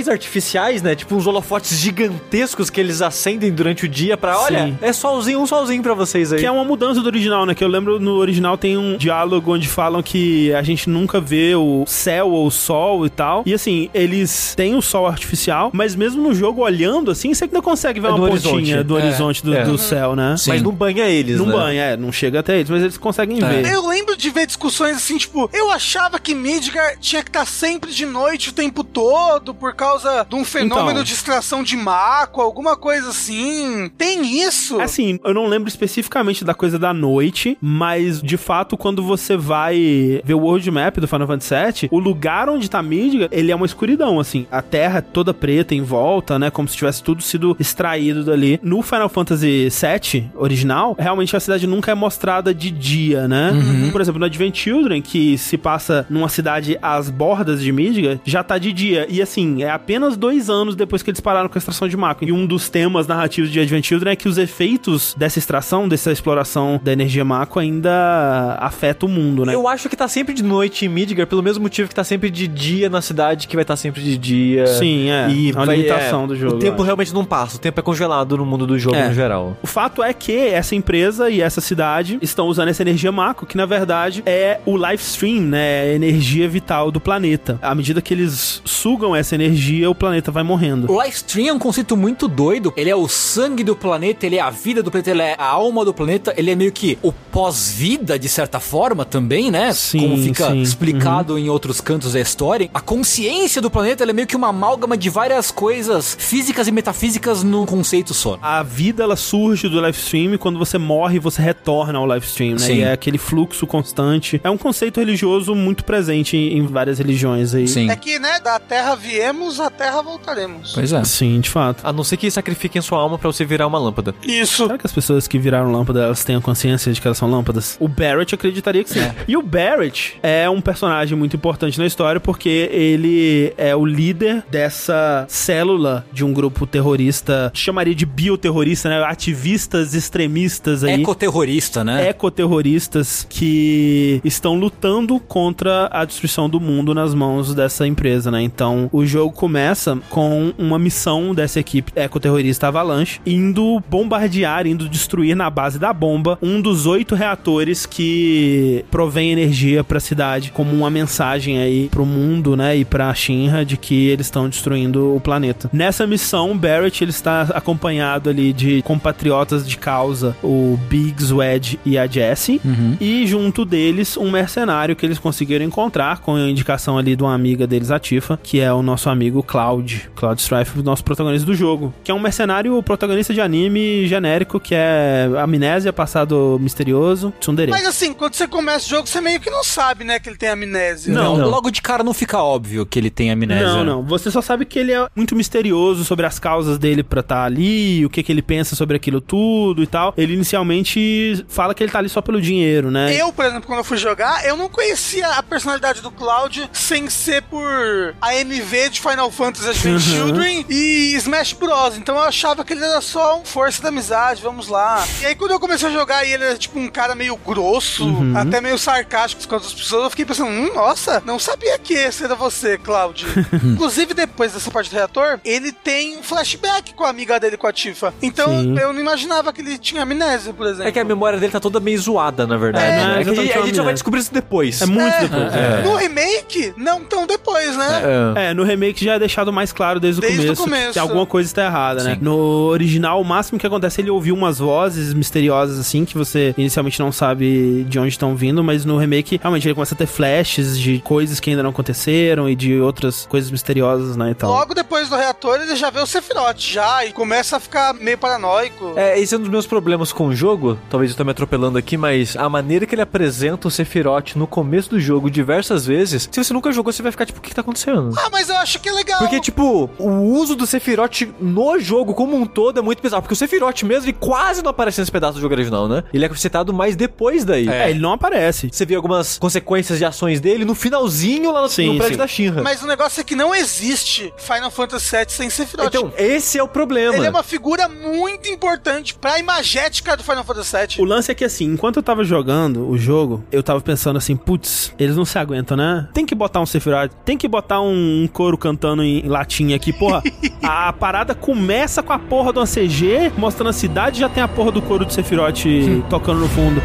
artificiais, 0.08 0.82
né? 0.82 0.94
Tipo 0.94 1.14
uns 1.14 1.26
holofotes 1.26 1.78
gigantescos 1.78 2.70
que 2.70 2.80
eles 2.80 3.00
acendem 3.02 3.50
durante 3.52 3.84
o 3.86 3.88
dia 3.88 4.16
pra, 4.16 4.38
olha, 4.40 4.66
Sim. 4.66 4.78
é 4.80 4.92
solzinho, 4.92 5.40
um 5.40 5.46
solzinho 5.46 5.82
pra 5.82 5.94
vocês 5.94 6.32
aí. 6.32 6.40
Que 6.40 6.46
é 6.46 6.50
uma 6.50 6.64
mudança 6.64 7.00
do 7.00 7.06
original, 7.06 7.46
né? 7.46 7.54
Que 7.54 7.62
eu 7.64 7.68
lembro 7.68 7.98
no 7.98 8.12
original 8.16 8.56
tem 8.56 8.76
um 8.76 8.96
diálogo 8.96 9.52
onde 9.54 9.68
falam 9.68 10.02
que 10.02 10.52
a 10.54 10.62
gente 10.62 10.88
nunca 10.88 11.20
vê 11.20 11.54
o 11.54 11.84
céu 11.86 12.28
ou 12.30 12.46
o 12.46 12.50
sol 12.50 13.06
e 13.06 13.10
tal. 13.10 13.42
E 13.46 13.54
assim, 13.54 13.88
eles 13.94 14.54
têm 14.56 14.74
o 14.74 14.82
sol 14.82 15.06
artificial, 15.06 15.70
mas 15.72 15.94
mesmo 15.94 16.22
no 16.22 16.34
jogo 16.34 16.62
olhando 16.62 17.10
assim, 17.10 17.32
você 17.34 17.44
ainda 17.44 17.62
consegue 17.62 18.00
ver 18.00 18.08
É 18.08 18.10
uma 18.10 18.26
do 18.28 18.32
pontinha 18.32 18.54
horizonte. 18.56 18.82
do 18.84 18.98
É. 18.98 19.02
horizonte 19.02 19.44
do, 19.44 19.54
É. 19.54 19.64
do 19.64 19.78
céu, 19.78 20.14
né? 20.16 20.36
Sim. 20.36 20.50
Mas 20.50 20.62
não 20.62 20.72
banha 20.72 21.04
eles, 21.06 21.38
Não 21.38 21.46
né? 21.46 21.52
banha, 21.52 21.82
é, 21.82 21.96
não 21.96 22.12
chega 22.12 22.40
até 22.40 22.56
eles, 22.58 22.70
mas 22.70 22.82
eles 22.82 22.98
conseguem 22.98 23.38
ver. 23.38 23.66
Eu 23.66 23.86
lembro 23.86 24.16
de 24.16 24.30
ver 24.30 24.46
discussões 24.46 24.96
assim, 24.96 25.16
tipo, 25.18 25.48
eu 25.52 25.70
achava 25.70 26.18
que 26.18 26.34
Midgar 26.34 26.96
tinha 26.98 27.22
que 27.22 27.28
estar 27.28 27.46
sempre 27.46 27.90
de 27.92 28.06
noite 28.06 28.50
o 28.50 28.52
tempo 28.52 28.82
todo 28.84 29.54
por 29.54 29.74
causa 29.74 29.91
de 30.28 30.34
um 30.34 30.44
fenômeno 30.44 30.90
Então. 30.90 31.04
de 31.04 31.12
extração 31.12 31.62
de 31.62 31.76
maco, 31.76 32.40
alguma 32.40 32.76
coisa 32.76 33.10
assim. 33.10 33.90
Tem 33.96 34.42
isso? 34.42 34.80
Assim, 34.80 35.18
eu 35.24 35.34
não 35.34 35.46
lembro 35.46 35.68
especificamente 35.68 36.44
da 36.44 36.54
coisa 36.54 36.78
da 36.78 36.92
noite, 36.92 37.56
mas 37.60 38.20
de 38.22 38.36
fato, 38.36 38.76
quando 38.76 39.02
você 39.02 39.36
vai 39.36 40.20
ver 40.24 40.34
o 40.34 40.40
world 40.40 40.70
map 40.70 40.96
do 40.98 41.08
Final 41.08 41.26
Fantasy 41.26 41.54
VII, 41.54 41.88
o 41.90 41.98
lugar 41.98 42.48
onde 42.48 42.68
tá 42.70 42.82
Midgar, 42.82 43.28
ele 43.30 43.52
é 43.52 43.56
uma 43.56 43.66
escuridão, 43.66 44.18
assim. 44.20 44.46
A 44.50 44.62
terra 44.62 44.98
é 44.98 45.02
toda 45.02 45.32
preta 45.34 45.74
em 45.74 45.82
volta, 45.82 46.38
né? 46.38 46.50
Como 46.50 46.68
se 46.68 46.76
tivesse 46.76 47.02
tudo 47.02 47.22
sido 47.22 47.56
extraído 47.58 48.24
dali. 48.24 48.58
No 48.62 48.82
Final 48.82 49.08
Fantasy 49.08 49.68
VII 49.70 50.30
original, 50.34 50.96
realmente 50.98 51.36
a 51.36 51.40
cidade 51.40 51.66
nunca 51.66 51.90
é 51.90 51.94
mostrada 51.94 52.54
de 52.54 52.70
dia, 52.70 53.26
né? 53.28 53.52
Por 53.90 54.00
exemplo, 54.00 54.18
no 54.18 54.26
Advent 54.26 54.56
Children, 54.56 55.00
que 55.02 55.36
se 55.38 55.56
passa 55.58 56.06
numa 56.10 56.28
cidade 56.28 56.78
às 56.82 57.08
bordas 57.10 57.60
de 57.62 57.72
Midgar, 57.72 58.18
já 58.24 58.42
tá 58.42 58.58
de 58.58 58.72
dia. 58.72 59.06
E 59.08 59.20
assim, 59.22 59.62
é 59.62 59.70
apenas 59.72 60.16
dois 60.16 60.48
anos 60.50 60.74
depois 60.76 61.02
que 61.02 61.10
eles 61.10 61.20
pararam 61.20 61.48
com 61.48 61.56
a 61.56 61.58
extração 61.58 61.88
de 61.88 61.96
Mako. 61.96 62.24
E 62.24 62.32
um 62.32 62.46
dos 62.46 62.68
temas 62.68 63.06
narrativos 63.06 63.50
de 63.50 63.58
Advent 63.60 63.84
Children 63.84 64.12
é 64.12 64.16
que 64.16 64.28
os 64.28 64.38
efeitos 64.38 65.14
dessa 65.16 65.38
extração, 65.38 65.88
dessa 65.88 66.12
exploração 66.12 66.80
da 66.82 66.92
energia 66.92 67.24
Mako 67.24 67.58
ainda 67.58 68.56
afeta 68.60 69.06
o 69.06 69.08
mundo, 69.08 69.44
né? 69.44 69.54
Eu 69.54 69.66
acho 69.68 69.88
que 69.88 69.96
tá 69.96 70.08
sempre 70.08 70.34
de 70.34 70.42
noite 70.42 70.84
em 70.84 70.88
Midgar, 70.88 71.26
pelo 71.26 71.42
mesmo 71.42 71.62
motivo 71.62 71.88
que 71.88 71.94
tá 71.94 72.04
sempre 72.04 72.30
de 72.30 72.46
dia 72.48 72.88
na 72.88 73.00
cidade, 73.00 73.46
que 73.48 73.56
vai 73.56 73.62
estar 73.62 73.76
sempre 73.76 74.02
de 74.02 74.16
dia. 74.16 74.66
Sim, 74.66 75.10
é. 75.10 75.28
E 75.30 75.50
É 75.50 75.54
uma 75.54 75.66
vai- 75.66 75.76
limitação 75.76 76.24
é, 76.24 76.26
do 76.28 76.36
jogo, 76.36 76.56
O 76.56 76.58
tempo 76.58 76.82
realmente 76.82 77.12
não 77.14 77.24
passa, 77.24 77.56
o 77.56 77.58
tempo 77.60 77.78
é 77.78 77.82
congelado 77.82 78.36
no 78.36 78.46
mundo 78.46 78.66
do 78.66 78.78
jogo 78.78 78.96
É. 78.96 79.08
no 79.08 79.14
geral. 79.14 79.56
O 79.62 79.66
fato 79.66 80.02
é 80.02 80.12
que 80.12 80.32
essa 80.36 80.74
empresa 80.74 81.30
e 81.30 81.40
essa 81.40 81.60
cidade 81.60 82.18
estão 82.22 82.46
usando 82.46 82.68
essa 82.68 82.82
energia 82.82 83.10
Mako, 83.12 83.46
que 83.46 83.56
na 83.56 83.66
verdade 83.66 84.22
é 84.26 84.60
o 84.66 84.76
life 84.76 85.02
stream, 85.02 85.40
né? 85.42 85.88
É 85.88 85.92
a 85.92 85.94
energia 85.94 86.48
vital 86.48 86.90
do 86.90 87.00
planeta. 87.00 87.58
À 87.62 87.74
medida 87.74 88.00
que 88.00 88.12
eles 88.12 88.60
sugam 88.64 89.14
essa 89.14 89.34
energia, 89.34 89.61
o 89.86 89.94
planeta 89.94 90.30
vai 90.30 90.42
morrendo. 90.42 90.90
O 90.90 90.96
live 90.96 91.14
stream 91.14 91.48
é 91.48 91.52
um 91.52 91.58
conceito 91.58 91.96
muito 91.96 92.28
doido. 92.28 92.72
Ele 92.76 92.90
é 92.90 92.96
o 92.96 93.08
sangue 93.08 93.64
do 93.64 93.76
planeta, 93.76 94.26
ele 94.26 94.36
é 94.36 94.40
a 94.40 94.50
vida 94.50 94.82
do 94.82 94.90
planeta, 94.90 95.10
ele 95.10 95.22
é 95.22 95.34
a 95.38 95.46
alma 95.46 95.84
do 95.84 95.94
planeta, 95.94 96.34
ele 96.36 96.50
é 96.50 96.54
meio 96.54 96.72
que 96.72 96.98
o 97.02 97.12
pós-vida, 97.12 98.18
de 98.18 98.28
certa 98.28 98.60
forma, 98.60 99.04
também, 99.04 99.50
né? 99.50 99.72
Sim, 99.72 100.00
Como 100.00 100.16
fica 100.22 100.46
sim. 100.46 100.52
Uhum. 100.52 100.62
explicado 100.62 101.38
em 101.38 101.48
outros 101.48 101.80
cantos 101.80 102.12
da 102.12 102.20
história. 102.20 102.70
A 102.72 102.80
consciência 102.80 103.60
do 103.60 103.70
planeta 103.70 104.04
é 104.04 104.12
meio 104.12 104.26
que 104.26 104.36
uma 104.36 104.48
amálgama 104.48 104.96
de 104.96 105.10
várias 105.10 105.50
coisas 105.50 106.16
físicas 106.18 106.68
e 106.68 106.72
metafísicas 106.72 107.42
num 107.42 107.66
conceito 107.66 108.14
só. 108.14 108.38
A 108.42 108.62
vida 108.62 109.02
ela 109.02 109.16
surge 109.16 109.68
do 109.68 109.80
live 109.80 109.96
stream 109.98 110.34
e 110.34 110.38
quando 110.38 110.58
você 110.58 110.78
morre, 110.78 111.18
você 111.18 111.40
retorna 111.42 111.98
ao 111.98 112.06
live 112.06 112.24
stream, 112.26 112.52
né? 112.52 112.58
Sim. 112.58 112.74
E 112.76 112.82
é 112.82 112.92
aquele 112.92 113.18
fluxo 113.18 113.66
constante. 113.66 114.40
É 114.42 114.50
um 114.50 114.58
conceito 114.58 115.00
religioso 115.00 115.54
muito 115.54 115.84
presente 115.84 116.36
em, 116.36 116.58
em 116.58 116.66
várias 116.66 116.98
religiões 116.98 117.54
aí. 117.54 117.66
Sim. 117.68 117.90
É 117.90 117.96
que, 117.96 118.18
né, 118.18 118.40
da 118.40 118.58
terra 118.58 118.94
viemos, 118.94 119.51
à 119.60 119.70
terra 119.70 120.02
voltaremos. 120.02 120.72
Pois 120.74 120.92
é. 120.92 121.02
Sim, 121.04 121.40
de 121.40 121.50
fato. 121.50 121.86
A 121.86 121.92
não 121.92 122.04
ser 122.04 122.16
que 122.16 122.30
sacrifiquem 122.30 122.80
sua 122.82 122.98
alma 122.98 123.18
pra 123.18 123.30
você 123.30 123.44
virar 123.44 123.66
uma 123.66 123.78
lâmpada. 123.78 124.14
Isso. 124.22 124.66
Será 124.66 124.78
que 124.78 124.86
as 124.86 124.92
pessoas 124.92 125.26
que 125.28 125.38
viraram 125.38 125.70
lâmpada 125.70 126.02
elas 126.02 126.24
tenham 126.24 126.40
consciência 126.40 126.92
de 126.92 127.00
que 127.00 127.06
elas 127.06 127.18
são 127.18 127.30
lâmpadas? 127.30 127.76
O 127.80 127.88
Barrett 127.88 128.34
acreditaria 128.34 128.84
que 128.84 128.90
sim. 128.90 129.00
E 129.26 129.36
o 129.36 129.42
Barrett 129.42 130.18
é 130.22 130.48
um 130.48 130.60
personagem 130.60 131.16
muito 131.16 131.36
importante 131.36 131.78
na 131.78 131.86
história 131.86 132.20
porque 132.20 132.68
ele 132.72 133.52
é 133.56 133.74
o 133.74 133.84
líder 133.84 134.44
dessa 134.50 135.24
célula 135.28 136.04
de 136.12 136.24
um 136.24 136.32
grupo 136.32 136.66
terrorista, 136.66 137.50
chamaria 137.54 137.94
de 137.94 138.06
bioterrorista, 138.06 138.88
né? 138.88 139.02
Ativistas 139.04 139.94
extremistas 139.94 140.84
aí. 140.84 141.00
Ecoterrorista, 141.00 141.84
né? 141.84 142.08
ecoterroristas 142.08 143.26
que 143.28 144.20
estão 144.24 144.54
lutando 144.54 145.18
contra 145.20 145.88
a 145.90 146.04
destruição 146.04 146.48
do 146.48 146.60
mundo 146.60 146.94
nas 146.94 147.14
mãos 147.14 147.54
dessa 147.54 147.86
empresa, 147.86 148.30
né? 148.30 148.42
Então, 148.42 148.88
o 148.92 149.04
jogo 149.04 149.32
começa 149.42 149.98
com 150.08 150.52
uma 150.56 150.78
missão 150.78 151.34
dessa 151.34 151.58
equipe 151.58 151.90
ecoterrorista 151.96 152.68
Avalanche 152.68 153.20
indo 153.26 153.82
bombardear, 153.90 154.68
indo 154.68 154.88
destruir 154.88 155.34
na 155.34 155.50
base 155.50 155.80
da 155.80 155.92
bomba 155.92 156.38
um 156.40 156.60
dos 156.60 156.86
oito 156.86 157.16
reatores 157.16 157.84
que 157.84 158.84
provém 158.88 159.32
energia 159.32 159.82
para 159.82 159.98
a 159.98 160.00
cidade, 160.00 160.52
como 160.52 160.70
uma 160.70 160.88
mensagem 160.88 161.58
aí 161.58 161.88
pro 161.88 162.06
mundo, 162.06 162.54
né? 162.54 162.76
E 162.76 162.84
pra 162.84 163.12
Shinra 163.12 163.64
de 163.64 163.76
que 163.76 164.06
eles 164.06 164.26
estão 164.26 164.48
destruindo 164.48 165.16
o 165.16 165.20
planeta. 165.20 165.68
Nessa 165.72 166.06
missão, 166.06 166.56
Barrett 166.56 167.02
ele 167.02 167.10
está 167.10 167.42
acompanhado 167.52 168.30
ali 168.30 168.52
de 168.52 168.80
compatriotas 168.82 169.66
de 169.66 169.76
causa, 169.76 170.36
o 170.40 170.78
Biggs, 170.88 171.34
o 171.34 171.42
Ed 171.42 171.80
e 171.84 171.98
a 171.98 172.06
Jessie. 172.06 172.60
E 173.00 173.26
junto 173.26 173.64
deles, 173.64 174.16
um 174.16 174.30
mercenário 174.30 174.94
que 174.94 175.04
eles 175.04 175.18
conseguiram 175.18 175.64
encontrar 175.64 176.20
com 176.20 176.36
a 176.36 176.48
indicação 176.48 176.96
ali 176.96 177.16
de 177.16 177.24
uma 177.24 177.34
amiga 177.34 177.66
deles, 177.66 177.90
a 177.90 177.98
Tifa, 177.98 178.38
que 178.40 178.60
é 178.60 178.72
o 178.72 178.84
nosso 178.84 179.10
amigo 179.10 179.31
Cloud, 179.40 180.10
Cloud 180.16 180.42
Strife, 180.42 180.80
o 180.80 180.82
nosso 180.82 181.04
protagonista 181.04 181.46
do 181.46 181.54
jogo, 181.54 181.94
que 182.02 182.10
é 182.10 182.14
um 182.14 182.18
mercenário 182.18 182.82
protagonista 182.82 183.32
de 183.32 183.40
anime 183.40 184.06
genérico 184.08 184.58
que 184.58 184.74
é 184.74 185.28
amnésia, 185.38 185.92
passado 185.92 186.58
misterioso, 186.60 187.32
tsundere. 187.38 187.70
Mas 187.70 187.86
assim, 187.86 188.12
quando 188.12 188.34
você 188.34 188.48
começa 188.48 188.86
o 188.86 188.88
jogo, 188.88 189.06
você 189.06 189.20
meio 189.20 189.38
que 189.38 189.50
não 189.50 189.62
sabe, 189.62 190.02
né, 190.02 190.18
que 190.18 190.28
ele 190.28 190.36
tem 190.36 190.48
amnésia. 190.48 191.14
Não, 191.14 191.36
não. 191.36 191.48
logo 191.48 191.70
de 191.70 191.80
cara 191.80 192.02
não 192.02 192.12
fica 192.12 192.42
óbvio 192.42 192.84
que 192.84 192.98
ele 192.98 193.10
tem 193.10 193.30
amnésia. 193.30 193.66
Não, 193.66 193.84
não. 193.84 194.02
Você 194.02 194.30
só 194.30 194.42
sabe 194.42 194.64
que 194.64 194.78
ele 194.78 194.92
é 194.92 195.08
muito 195.14 195.36
misterioso 195.36 196.04
sobre 196.04 196.26
as 196.26 196.38
causas 196.38 196.78
dele 196.78 197.02
pra 197.02 197.20
estar 197.20 197.44
ali, 197.44 198.04
o 198.04 198.10
que, 198.10 198.22
que 198.22 198.32
ele 198.32 198.42
pensa 198.42 198.74
sobre 198.74 198.96
aquilo 198.96 199.20
tudo 199.20 199.82
e 199.82 199.86
tal. 199.86 200.14
Ele 200.16 200.34
inicialmente 200.34 201.44
fala 201.48 201.74
que 201.74 201.82
ele 201.82 201.92
tá 201.92 201.98
ali 201.98 202.08
só 202.08 202.20
pelo 202.20 202.40
dinheiro, 202.40 202.90
né? 202.90 203.14
Eu, 203.14 203.32
por 203.32 203.44
exemplo, 203.44 203.66
quando 203.66 203.78
eu 203.78 203.84
fui 203.84 203.96
jogar, 203.96 204.44
eu 204.46 204.56
não 204.56 204.68
conhecia 204.68 205.28
a 205.28 205.42
personalidade 205.42 206.00
do 206.00 206.10
Cloud 206.10 206.68
sem 206.72 207.08
ser 207.10 207.42
por 207.42 208.14
AMV 208.20 208.90
de 208.90 209.00
Final 209.00 209.21
Fantasy 209.30 209.68
Advent 209.70 210.00
Children 210.00 210.66
e 210.68 211.14
Smash 211.16 211.52
Bros. 211.52 211.96
Então 211.96 212.16
eu 212.16 212.22
achava 212.22 212.64
que 212.64 212.72
ele 212.72 212.84
era 212.84 213.00
só 213.00 213.38
um 213.40 213.44
força 213.44 213.82
da 213.82 213.88
amizade, 213.88 214.42
vamos 214.42 214.68
lá. 214.68 215.04
E 215.20 215.26
aí 215.26 215.34
quando 215.34 215.52
eu 215.52 215.60
comecei 215.60 215.88
a 215.88 215.92
jogar 215.92 216.24
e 216.24 216.32
ele 216.32 216.44
era 216.44 216.56
tipo 216.56 216.78
um 216.78 216.88
cara 216.88 217.14
meio 217.14 217.36
grosso, 217.36 218.04
até 218.36 218.60
meio 218.60 218.78
sarcástico 218.78 219.46
com 219.48 219.56
as 219.56 219.62
outras 219.62 219.80
pessoas, 219.80 220.04
eu 220.04 220.10
fiquei 220.10 220.24
pensando, 220.24 220.50
hum, 220.50 220.72
nossa, 220.74 221.22
não 221.24 221.38
sabia 221.38 221.78
que 221.78 221.94
esse 221.94 222.24
era 222.24 222.34
você, 222.34 222.78
Cloud. 222.78 223.26
Inclusive, 223.64 224.14
depois 224.14 224.52
dessa 224.52 224.70
parte 224.70 224.90
do 224.90 224.94
reator, 224.96 225.38
ele 225.44 225.72
tem 225.72 226.18
um 226.18 226.22
flashback 226.22 226.94
com 226.94 227.04
a 227.04 227.08
amiga 227.10 227.38
dele, 227.38 227.56
com 227.56 227.66
a 227.66 227.72
Tifa. 227.72 228.12
Então 228.22 228.48
Sim. 228.48 228.78
eu 228.78 228.92
não 228.92 229.00
imaginava 229.00 229.52
que 229.52 229.60
ele 229.60 229.78
tinha 229.78 230.02
amnésia, 230.02 230.52
por 230.52 230.66
exemplo. 230.66 230.88
É 230.88 230.92
que 230.92 230.98
a 230.98 231.04
memória 231.04 231.38
dele 231.38 231.52
tá 231.52 231.60
toda 231.60 231.80
meio 231.80 231.98
zoada, 231.98 232.46
na 232.46 232.56
verdade. 232.56 232.86
É, 232.86 232.88
né? 232.90 233.16
é 233.18 233.20
É 233.20 233.24
que 233.24 233.30
a, 233.30 233.34
gente, 233.34 233.42
exatamente 233.42 233.58
a 233.58 233.66
gente 233.66 233.76
só 233.76 233.82
vai 233.84 233.92
descobrir 233.94 234.20
isso 234.20 234.32
depois. 234.32 234.82
É 234.82 234.86
muito 234.86 235.02
É. 235.06 235.20
depois. 235.28 235.84
No 235.84 235.96
remake, 235.96 236.74
não 236.76 237.04
tão 237.04 237.26
depois, 237.26 237.76
né? 237.76 238.02
É. 238.36 238.50
É, 238.50 238.54
no 238.54 238.62
remake 238.64 239.04
já 239.04 239.11
é 239.14 239.18
deixado 239.18 239.52
mais 239.52 239.72
claro 239.72 240.00
desde, 240.00 240.20
Desde 240.20 240.40
o 240.40 240.42
começo, 240.44 240.62
começo. 240.62 240.92
que 240.92 240.98
alguma 240.98 241.26
coisa 241.26 241.48
está 241.48 241.64
errada, 241.66 242.02
né? 242.04 242.18
No 242.20 242.36
original, 242.68 243.20
o 243.20 243.24
máximo 243.24 243.58
que 243.58 243.66
acontece 243.66 244.00
é 244.00 244.04
ele 244.04 244.10
ouvir 244.10 244.32
umas 244.32 244.58
vozes 244.58 245.12
misteriosas 245.14 245.78
assim, 245.78 246.04
que 246.04 246.16
você 246.16 246.54
inicialmente 246.56 246.98
não 247.00 247.12
sabe 247.12 247.84
de 247.88 247.98
onde 247.98 248.08
estão 248.08 248.34
vindo, 248.36 248.62
mas 248.62 248.84
no 248.84 248.96
remake, 248.96 249.38
realmente, 249.40 249.66
ele 249.66 249.74
começa 249.74 249.94
a 249.94 249.98
ter 249.98 250.06
flashes 250.06 250.78
de 250.78 250.98
coisas 251.00 251.40
que 251.40 251.50
ainda 251.50 251.62
não 251.62 251.70
aconteceram 251.70 252.48
e 252.48 252.54
de 252.54 252.78
outras 252.80 253.26
coisas 253.26 253.50
misteriosas, 253.50 254.16
né, 254.16 254.30
e 254.30 254.34
tal. 254.34 254.50
Logo 254.50 254.74
depois 254.74 255.08
do 255.08 255.16
reator, 255.16 255.60
ele 255.60 255.76
já 255.76 255.90
vê 255.90 256.00
o 256.00 256.06
Sephiroth 256.06 256.58
já 256.58 257.04
e 257.04 257.12
começa 257.12 257.56
a 257.56 257.60
ficar 257.60 257.94
meio 257.94 258.18
paranoico. 258.18 258.92
É, 258.96 259.18
esse 259.18 259.34
é 259.34 259.38
um 259.38 259.40
dos 259.40 259.50
meus 259.50 259.66
problemas 259.66 260.12
com 260.12 260.28
o 260.28 260.34
jogo. 260.34 260.78
Talvez 260.88 261.10
eu 261.10 261.16
tô 261.16 261.24
me 261.24 261.30
atropelando 261.30 261.78
aqui, 261.78 261.96
mas 261.96 262.36
a 262.36 262.48
maneira 262.48 262.86
que 262.86 262.94
ele 262.94 263.02
apresenta 263.02 263.68
o 263.68 263.70
Sephiroth 263.70 264.36
no 264.36 264.46
começo 264.46 264.90
do 264.90 265.00
jogo 265.00 265.30
diversas 265.30 265.86
vezes, 265.86 266.28
se 266.30 266.44
você 266.44 266.52
nunca 266.52 266.72
jogou, 266.72 266.92
você 266.92 267.02
vai 267.02 267.12
ficar 267.12 267.26
tipo, 267.26 267.38
o 267.38 267.42
que, 267.42 267.50
que 267.50 267.54
tá 267.54 267.60
acontecendo? 267.60 268.10
Ah, 268.16 268.28
mas 268.30 268.48
eu 268.48 268.56
acho 268.56 268.78
que 268.80 268.88
é 268.88 268.92
legal. 269.02 269.18
Porque, 269.18 269.40
tipo, 269.40 269.90
o 269.98 270.10
uso 270.32 270.54
do 270.56 270.66
Sephiroth 270.66 271.22
no 271.40 271.78
jogo 271.78 272.14
como 272.14 272.36
um 272.36 272.46
todo 272.46 272.78
é 272.78 272.82
muito 272.82 273.02
bizarro. 273.02 273.22
Porque 273.22 273.34
o 273.34 273.36
Sephiroth 273.36 273.82
mesmo, 273.82 274.06
ele 274.06 274.16
quase 274.18 274.62
não 274.62 274.70
aparece 274.70 275.00
nesse 275.00 275.12
pedaço 275.12 275.34
do 275.34 275.40
jogo 275.40 275.54
original, 275.54 275.88
né? 275.88 276.04
Ele 276.12 276.24
é 276.24 276.34
citado 276.34 276.72
mais 276.72 276.96
depois 276.96 277.44
daí. 277.44 277.68
É, 277.68 277.90
ele 277.90 277.98
não 278.00 278.12
aparece. 278.12 278.68
Você 278.72 278.84
vê 278.84 278.94
algumas 278.94 279.38
consequências 279.38 279.98
de 279.98 280.04
ações 280.04 280.40
dele 280.40 280.64
no 280.64 280.74
finalzinho 280.74 281.52
lá 281.52 281.62
no, 281.62 281.68
Sim, 281.68 281.92
no 281.92 281.96
prédio 281.96 282.14
sim. 282.14 282.18
da 282.18 282.26
Shinra. 282.26 282.62
Mas 282.62 282.82
o 282.82 282.86
negócio 282.86 283.20
é 283.20 283.24
que 283.24 283.34
não 283.34 283.54
existe 283.54 284.32
Final 284.36 284.70
Fantasy 284.70 285.16
VII 285.16 285.24
sem 285.28 285.50
Sephiroth. 285.50 285.88
Então, 285.88 286.12
esse 286.16 286.58
é 286.58 286.62
o 286.62 286.68
problema. 286.68 287.16
ele 287.16 287.26
é 287.26 287.30
uma 287.30 287.42
figura 287.42 287.88
muito 287.88 288.48
importante 288.48 289.14
pra 289.14 289.38
imagética 289.38 290.16
do 290.16 290.22
Final 290.22 290.44
Fantasy 290.44 290.76
VII. 290.76 291.02
O 291.02 291.04
lance 291.04 291.30
é 291.30 291.34
que 291.34 291.44
assim, 291.44 291.64
enquanto 291.66 291.96
eu 291.96 292.02
tava 292.02 292.24
jogando 292.24 292.88
o 292.88 292.98
jogo, 292.98 293.44
eu 293.50 293.62
tava 293.62 293.80
pensando 293.80 294.16
assim, 294.16 294.36
putz, 294.36 294.92
eles 294.98 295.16
não 295.16 295.24
se 295.24 295.38
aguentam, 295.38 295.76
né? 295.76 296.08
Tem 296.12 296.26
que 296.26 296.34
botar 296.34 296.60
um 296.60 296.66
Sephiroth, 296.66 297.12
tem 297.24 297.36
que 297.38 297.48
botar 297.48 297.80
um, 297.80 298.24
um 298.24 298.28
coro 298.28 298.58
cantando 298.58 298.91
em 299.00 299.22
latinha 299.22 299.76
aqui, 299.76 299.92
porra. 299.92 300.22
a, 300.62 300.92
parada 300.92 301.34
começa 301.34 302.02
com 302.02 302.12
a 302.12 302.18
porra 302.18 302.52
de 302.52 302.58
uma 302.58 302.66
CG, 302.66 303.32
mostrando 303.36 303.70
a 303.70 303.72
cidade, 303.72 304.20
já 304.20 304.28
tem 304.28 304.42
a 304.42 304.48
porra 304.48 304.72
do 304.72 304.82
coro 304.82 305.04
do 305.04 305.12
Sephiroth 305.12 305.64
tocando 306.10 306.40
no 306.40 306.48
fundo. 306.48 306.82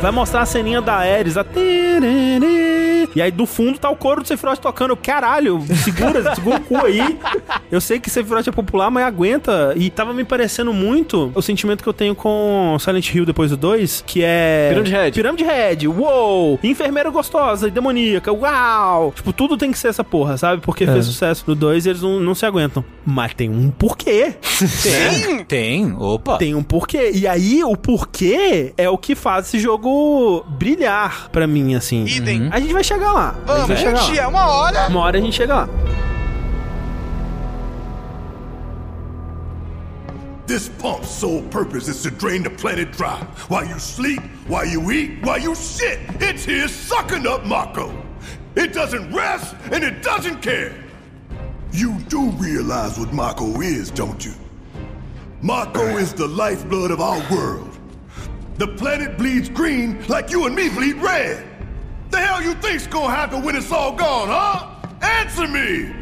Vai 0.00 0.12
mostrar 0.12 0.42
a 0.42 0.46
ceninha 0.46 0.80
da 0.80 0.94
Ares, 0.94 1.36
a 1.36 1.42
E 3.14 3.22
aí 3.22 3.30
do 3.30 3.46
fundo 3.46 3.78
tá 3.78 3.90
o 3.90 3.96
coro 3.96 4.22
do 4.22 4.28
Sephiroth 4.28 4.58
tocando. 4.58 4.96
Caralho, 4.96 5.62
segura, 5.84 6.34
segura 6.34 6.56
o 6.56 6.60
cu 6.60 6.76
aí. 6.76 7.18
Eu 7.70 7.80
sei 7.80 8.00
que 8.00 8.10
Sephiroth 8.10 8.48
é 8.48 8.52
popular, 8.52 8.90
mas 8.90 9.04
aguenta. 9.04 9.72
E 9.76 9.90
tava 9.90 10.12
me 10.12 10.24
parecendo 10.24 10.72
muito 10.72 11.30
o 11.34 11.42
sentimento 11.42 11.82
que 11.82 11.88
eu 11.88 11.92
tenho 11.92 12.14
com 12.14 12.76
Silent 12.80 13.14
Hill 13.14 13.26
depois 13.26 13.50
do 13.50 13.56
2, 13.56 14.04
que 14.06 14.22
é... 14.24 14.68
Pyramid 14.70 14.92
Head. 14.92 15.14
Pyramid 15.14 15.44
Head, 15.44 15.88
uou! 15.88 16.58
Enfermeira 16.62 17.10
gostosa 17.10 17.68
e 17.68 17.70
demoníaca, 17.70 18.32
uau! 18.32 19.12
Tipo, 19.14 19.32
tudo 19.32 19.56
tem 19.56 19.70
que 19.70 19.78
ser 19.78 19.88
essa 19.88 20.04
porra, 20.04 20.36
sabe? 20.36 20.62
Porque 20.62 20.86
fez 20.86 21.06
sucesso 21.06 21.44
no 21.46 21.54
2 21.54 21.86
e 21.86 21.88
eles 21.90 22.02
não, 22.02 22.20
não 22.20 22.34
se 22.34 22.46
aguentam. 22.46 22.84
Mas 23.04 23.34
tem 23.34 23.50
um 23.50 23.70
porquê. 23.70 24.34
Sim! 24.42 25.44
Tem, 25.46 25.94
opa. 25.98 26.38
Tem 26.38 26.54
um 26.54 26.62
porquê. 26.62 27.10
E 27.14 27.26
aí, 27.26 27.62
o 27.64 27.76
porquê 27.76 28.72
é 28.76 28.88
o 28.88 28.98
que 28.98 29.14
faz 29.14 29.46
esse 29.46 29.58
jogo 29.58 30.44
brilhar 30.48 31.28
pra 31.30 31.46
mim, 31.46 31.74
assim. 31.74 32.04
Idem. 32.04 32.48
A 32.50 32.60
gente 32.60 32.72
vai 32.72 32.84
chegar 32.88 33.12
lá. 33.12 33.28
a 33.28 33.32
gente 33.32 33.46
Vamos, 33.46 33.66
vai 33.68 33.76
um 33.76 33.80
chegar 33.80 34.00
lá. 34.00 34.10
dia, 34.10 34.28
uma 34.28 34.46
hora. 34.46 34.88
Uma 34.88 35.00
hora 35.00 35.18
a 35.18 35.20
gente 35.20 35.36
chega 35.36 35.54
lá. 35.54 35.68
This 40.46 40.68
pump's 40.70 41.10
sole 41.10 41.42
purpose 41.50 41.88
is 41.88 42.02
to 42.02 42.10
drain 42.10 42.42
the 42.42 42.50
planet 42.50 42.90
dry. 42.92 43.18
While 43.48 43.66
you 43.66 43.78
sleep, 43.78 44.22
while 44.46 44.64
you 44.66 44.90
eat, 44.90 45.22
while 45.22 45.38
you 45.38 45.54
shit, 45.54 45.98
it's 46.20 46.44
here 46.44 46.68
sucking 46.68 47.26
up 47.26 47.44
Mako. 47.44 47.92
It 48.56 48.72
doesn't 48.72 49.12
rest 49.12 49.54
and 49.70 49.84
it 49.84 50.02
doesn't 50.02 50.40
care. 50.40 50.72
You 51.70 51.98
do 52.08 52.30
realize 52.30 52.98
what 52.98 53.12
Mako 53.12 53.60
is, 53.60 53.90
don't 53.90 54.24
you? 54.24 54.32
Mako 55.42 55.98
is 55.98 56.14
the 56.14 56.26
lifeblood 56.26 56.90
of 56.90 57.00
our 57.00 57.20
world. 57.30 57.78
The 58.56 58.68
planet 58.68 59.18
bleeds 59.18 59.50
green 59.50 60.02
like 60.08 60.30
you 60.30 60.46
and 60.46 60.56
me 60.56 60.70
bleed 60.70 60.96
red. 60.96 61.46
The 62.10 62.18
hell 62.18 62.42
you 62.42 62.54
think's 62.54 62.86
gonna 62.86 63.14
happen 63.14 63.42
when 63.42 63.56
it's 63.56 63.70
all 63.70 63.92
gone, 63.92 64.28
huh? 64.28 64.74
Answer 65.02 65.46
me! 65.46 65.94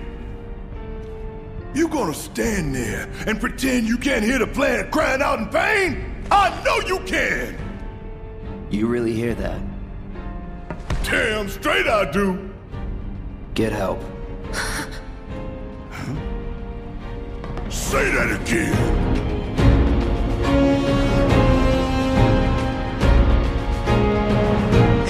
You 1.75 1.89
gonna 1.89 2.15
stand 2.15 2.75
there 2.75 3.09
and 3.27 3.41
pretend 3.41 3.87
you 3.87 3.99
can't 3.99 4.25
hear 4.25 4.39
the 4.39 4.47
planet 4.47 4.91
crying 4.91 5.21
out 5.21 5.39
in 5.39 5.47
pain? 5.47 6.25
I 6.31 6.63
know 6.65 6.81
you 6.87 7.01
can! 7.01 7.59
You 8.71 8.87
really 8.87 9.13
hear 9.13 9.35
that? 9.35 9.61
Damn 11.05 11.49
straight 11.49 11.87
I 11.87 12.11
do! 12.11 12.51
Get 13.55 13.73
help. 13.73 14.01
Say 17.69 18.11
that 18.13 18.41
again! 18.41 19.07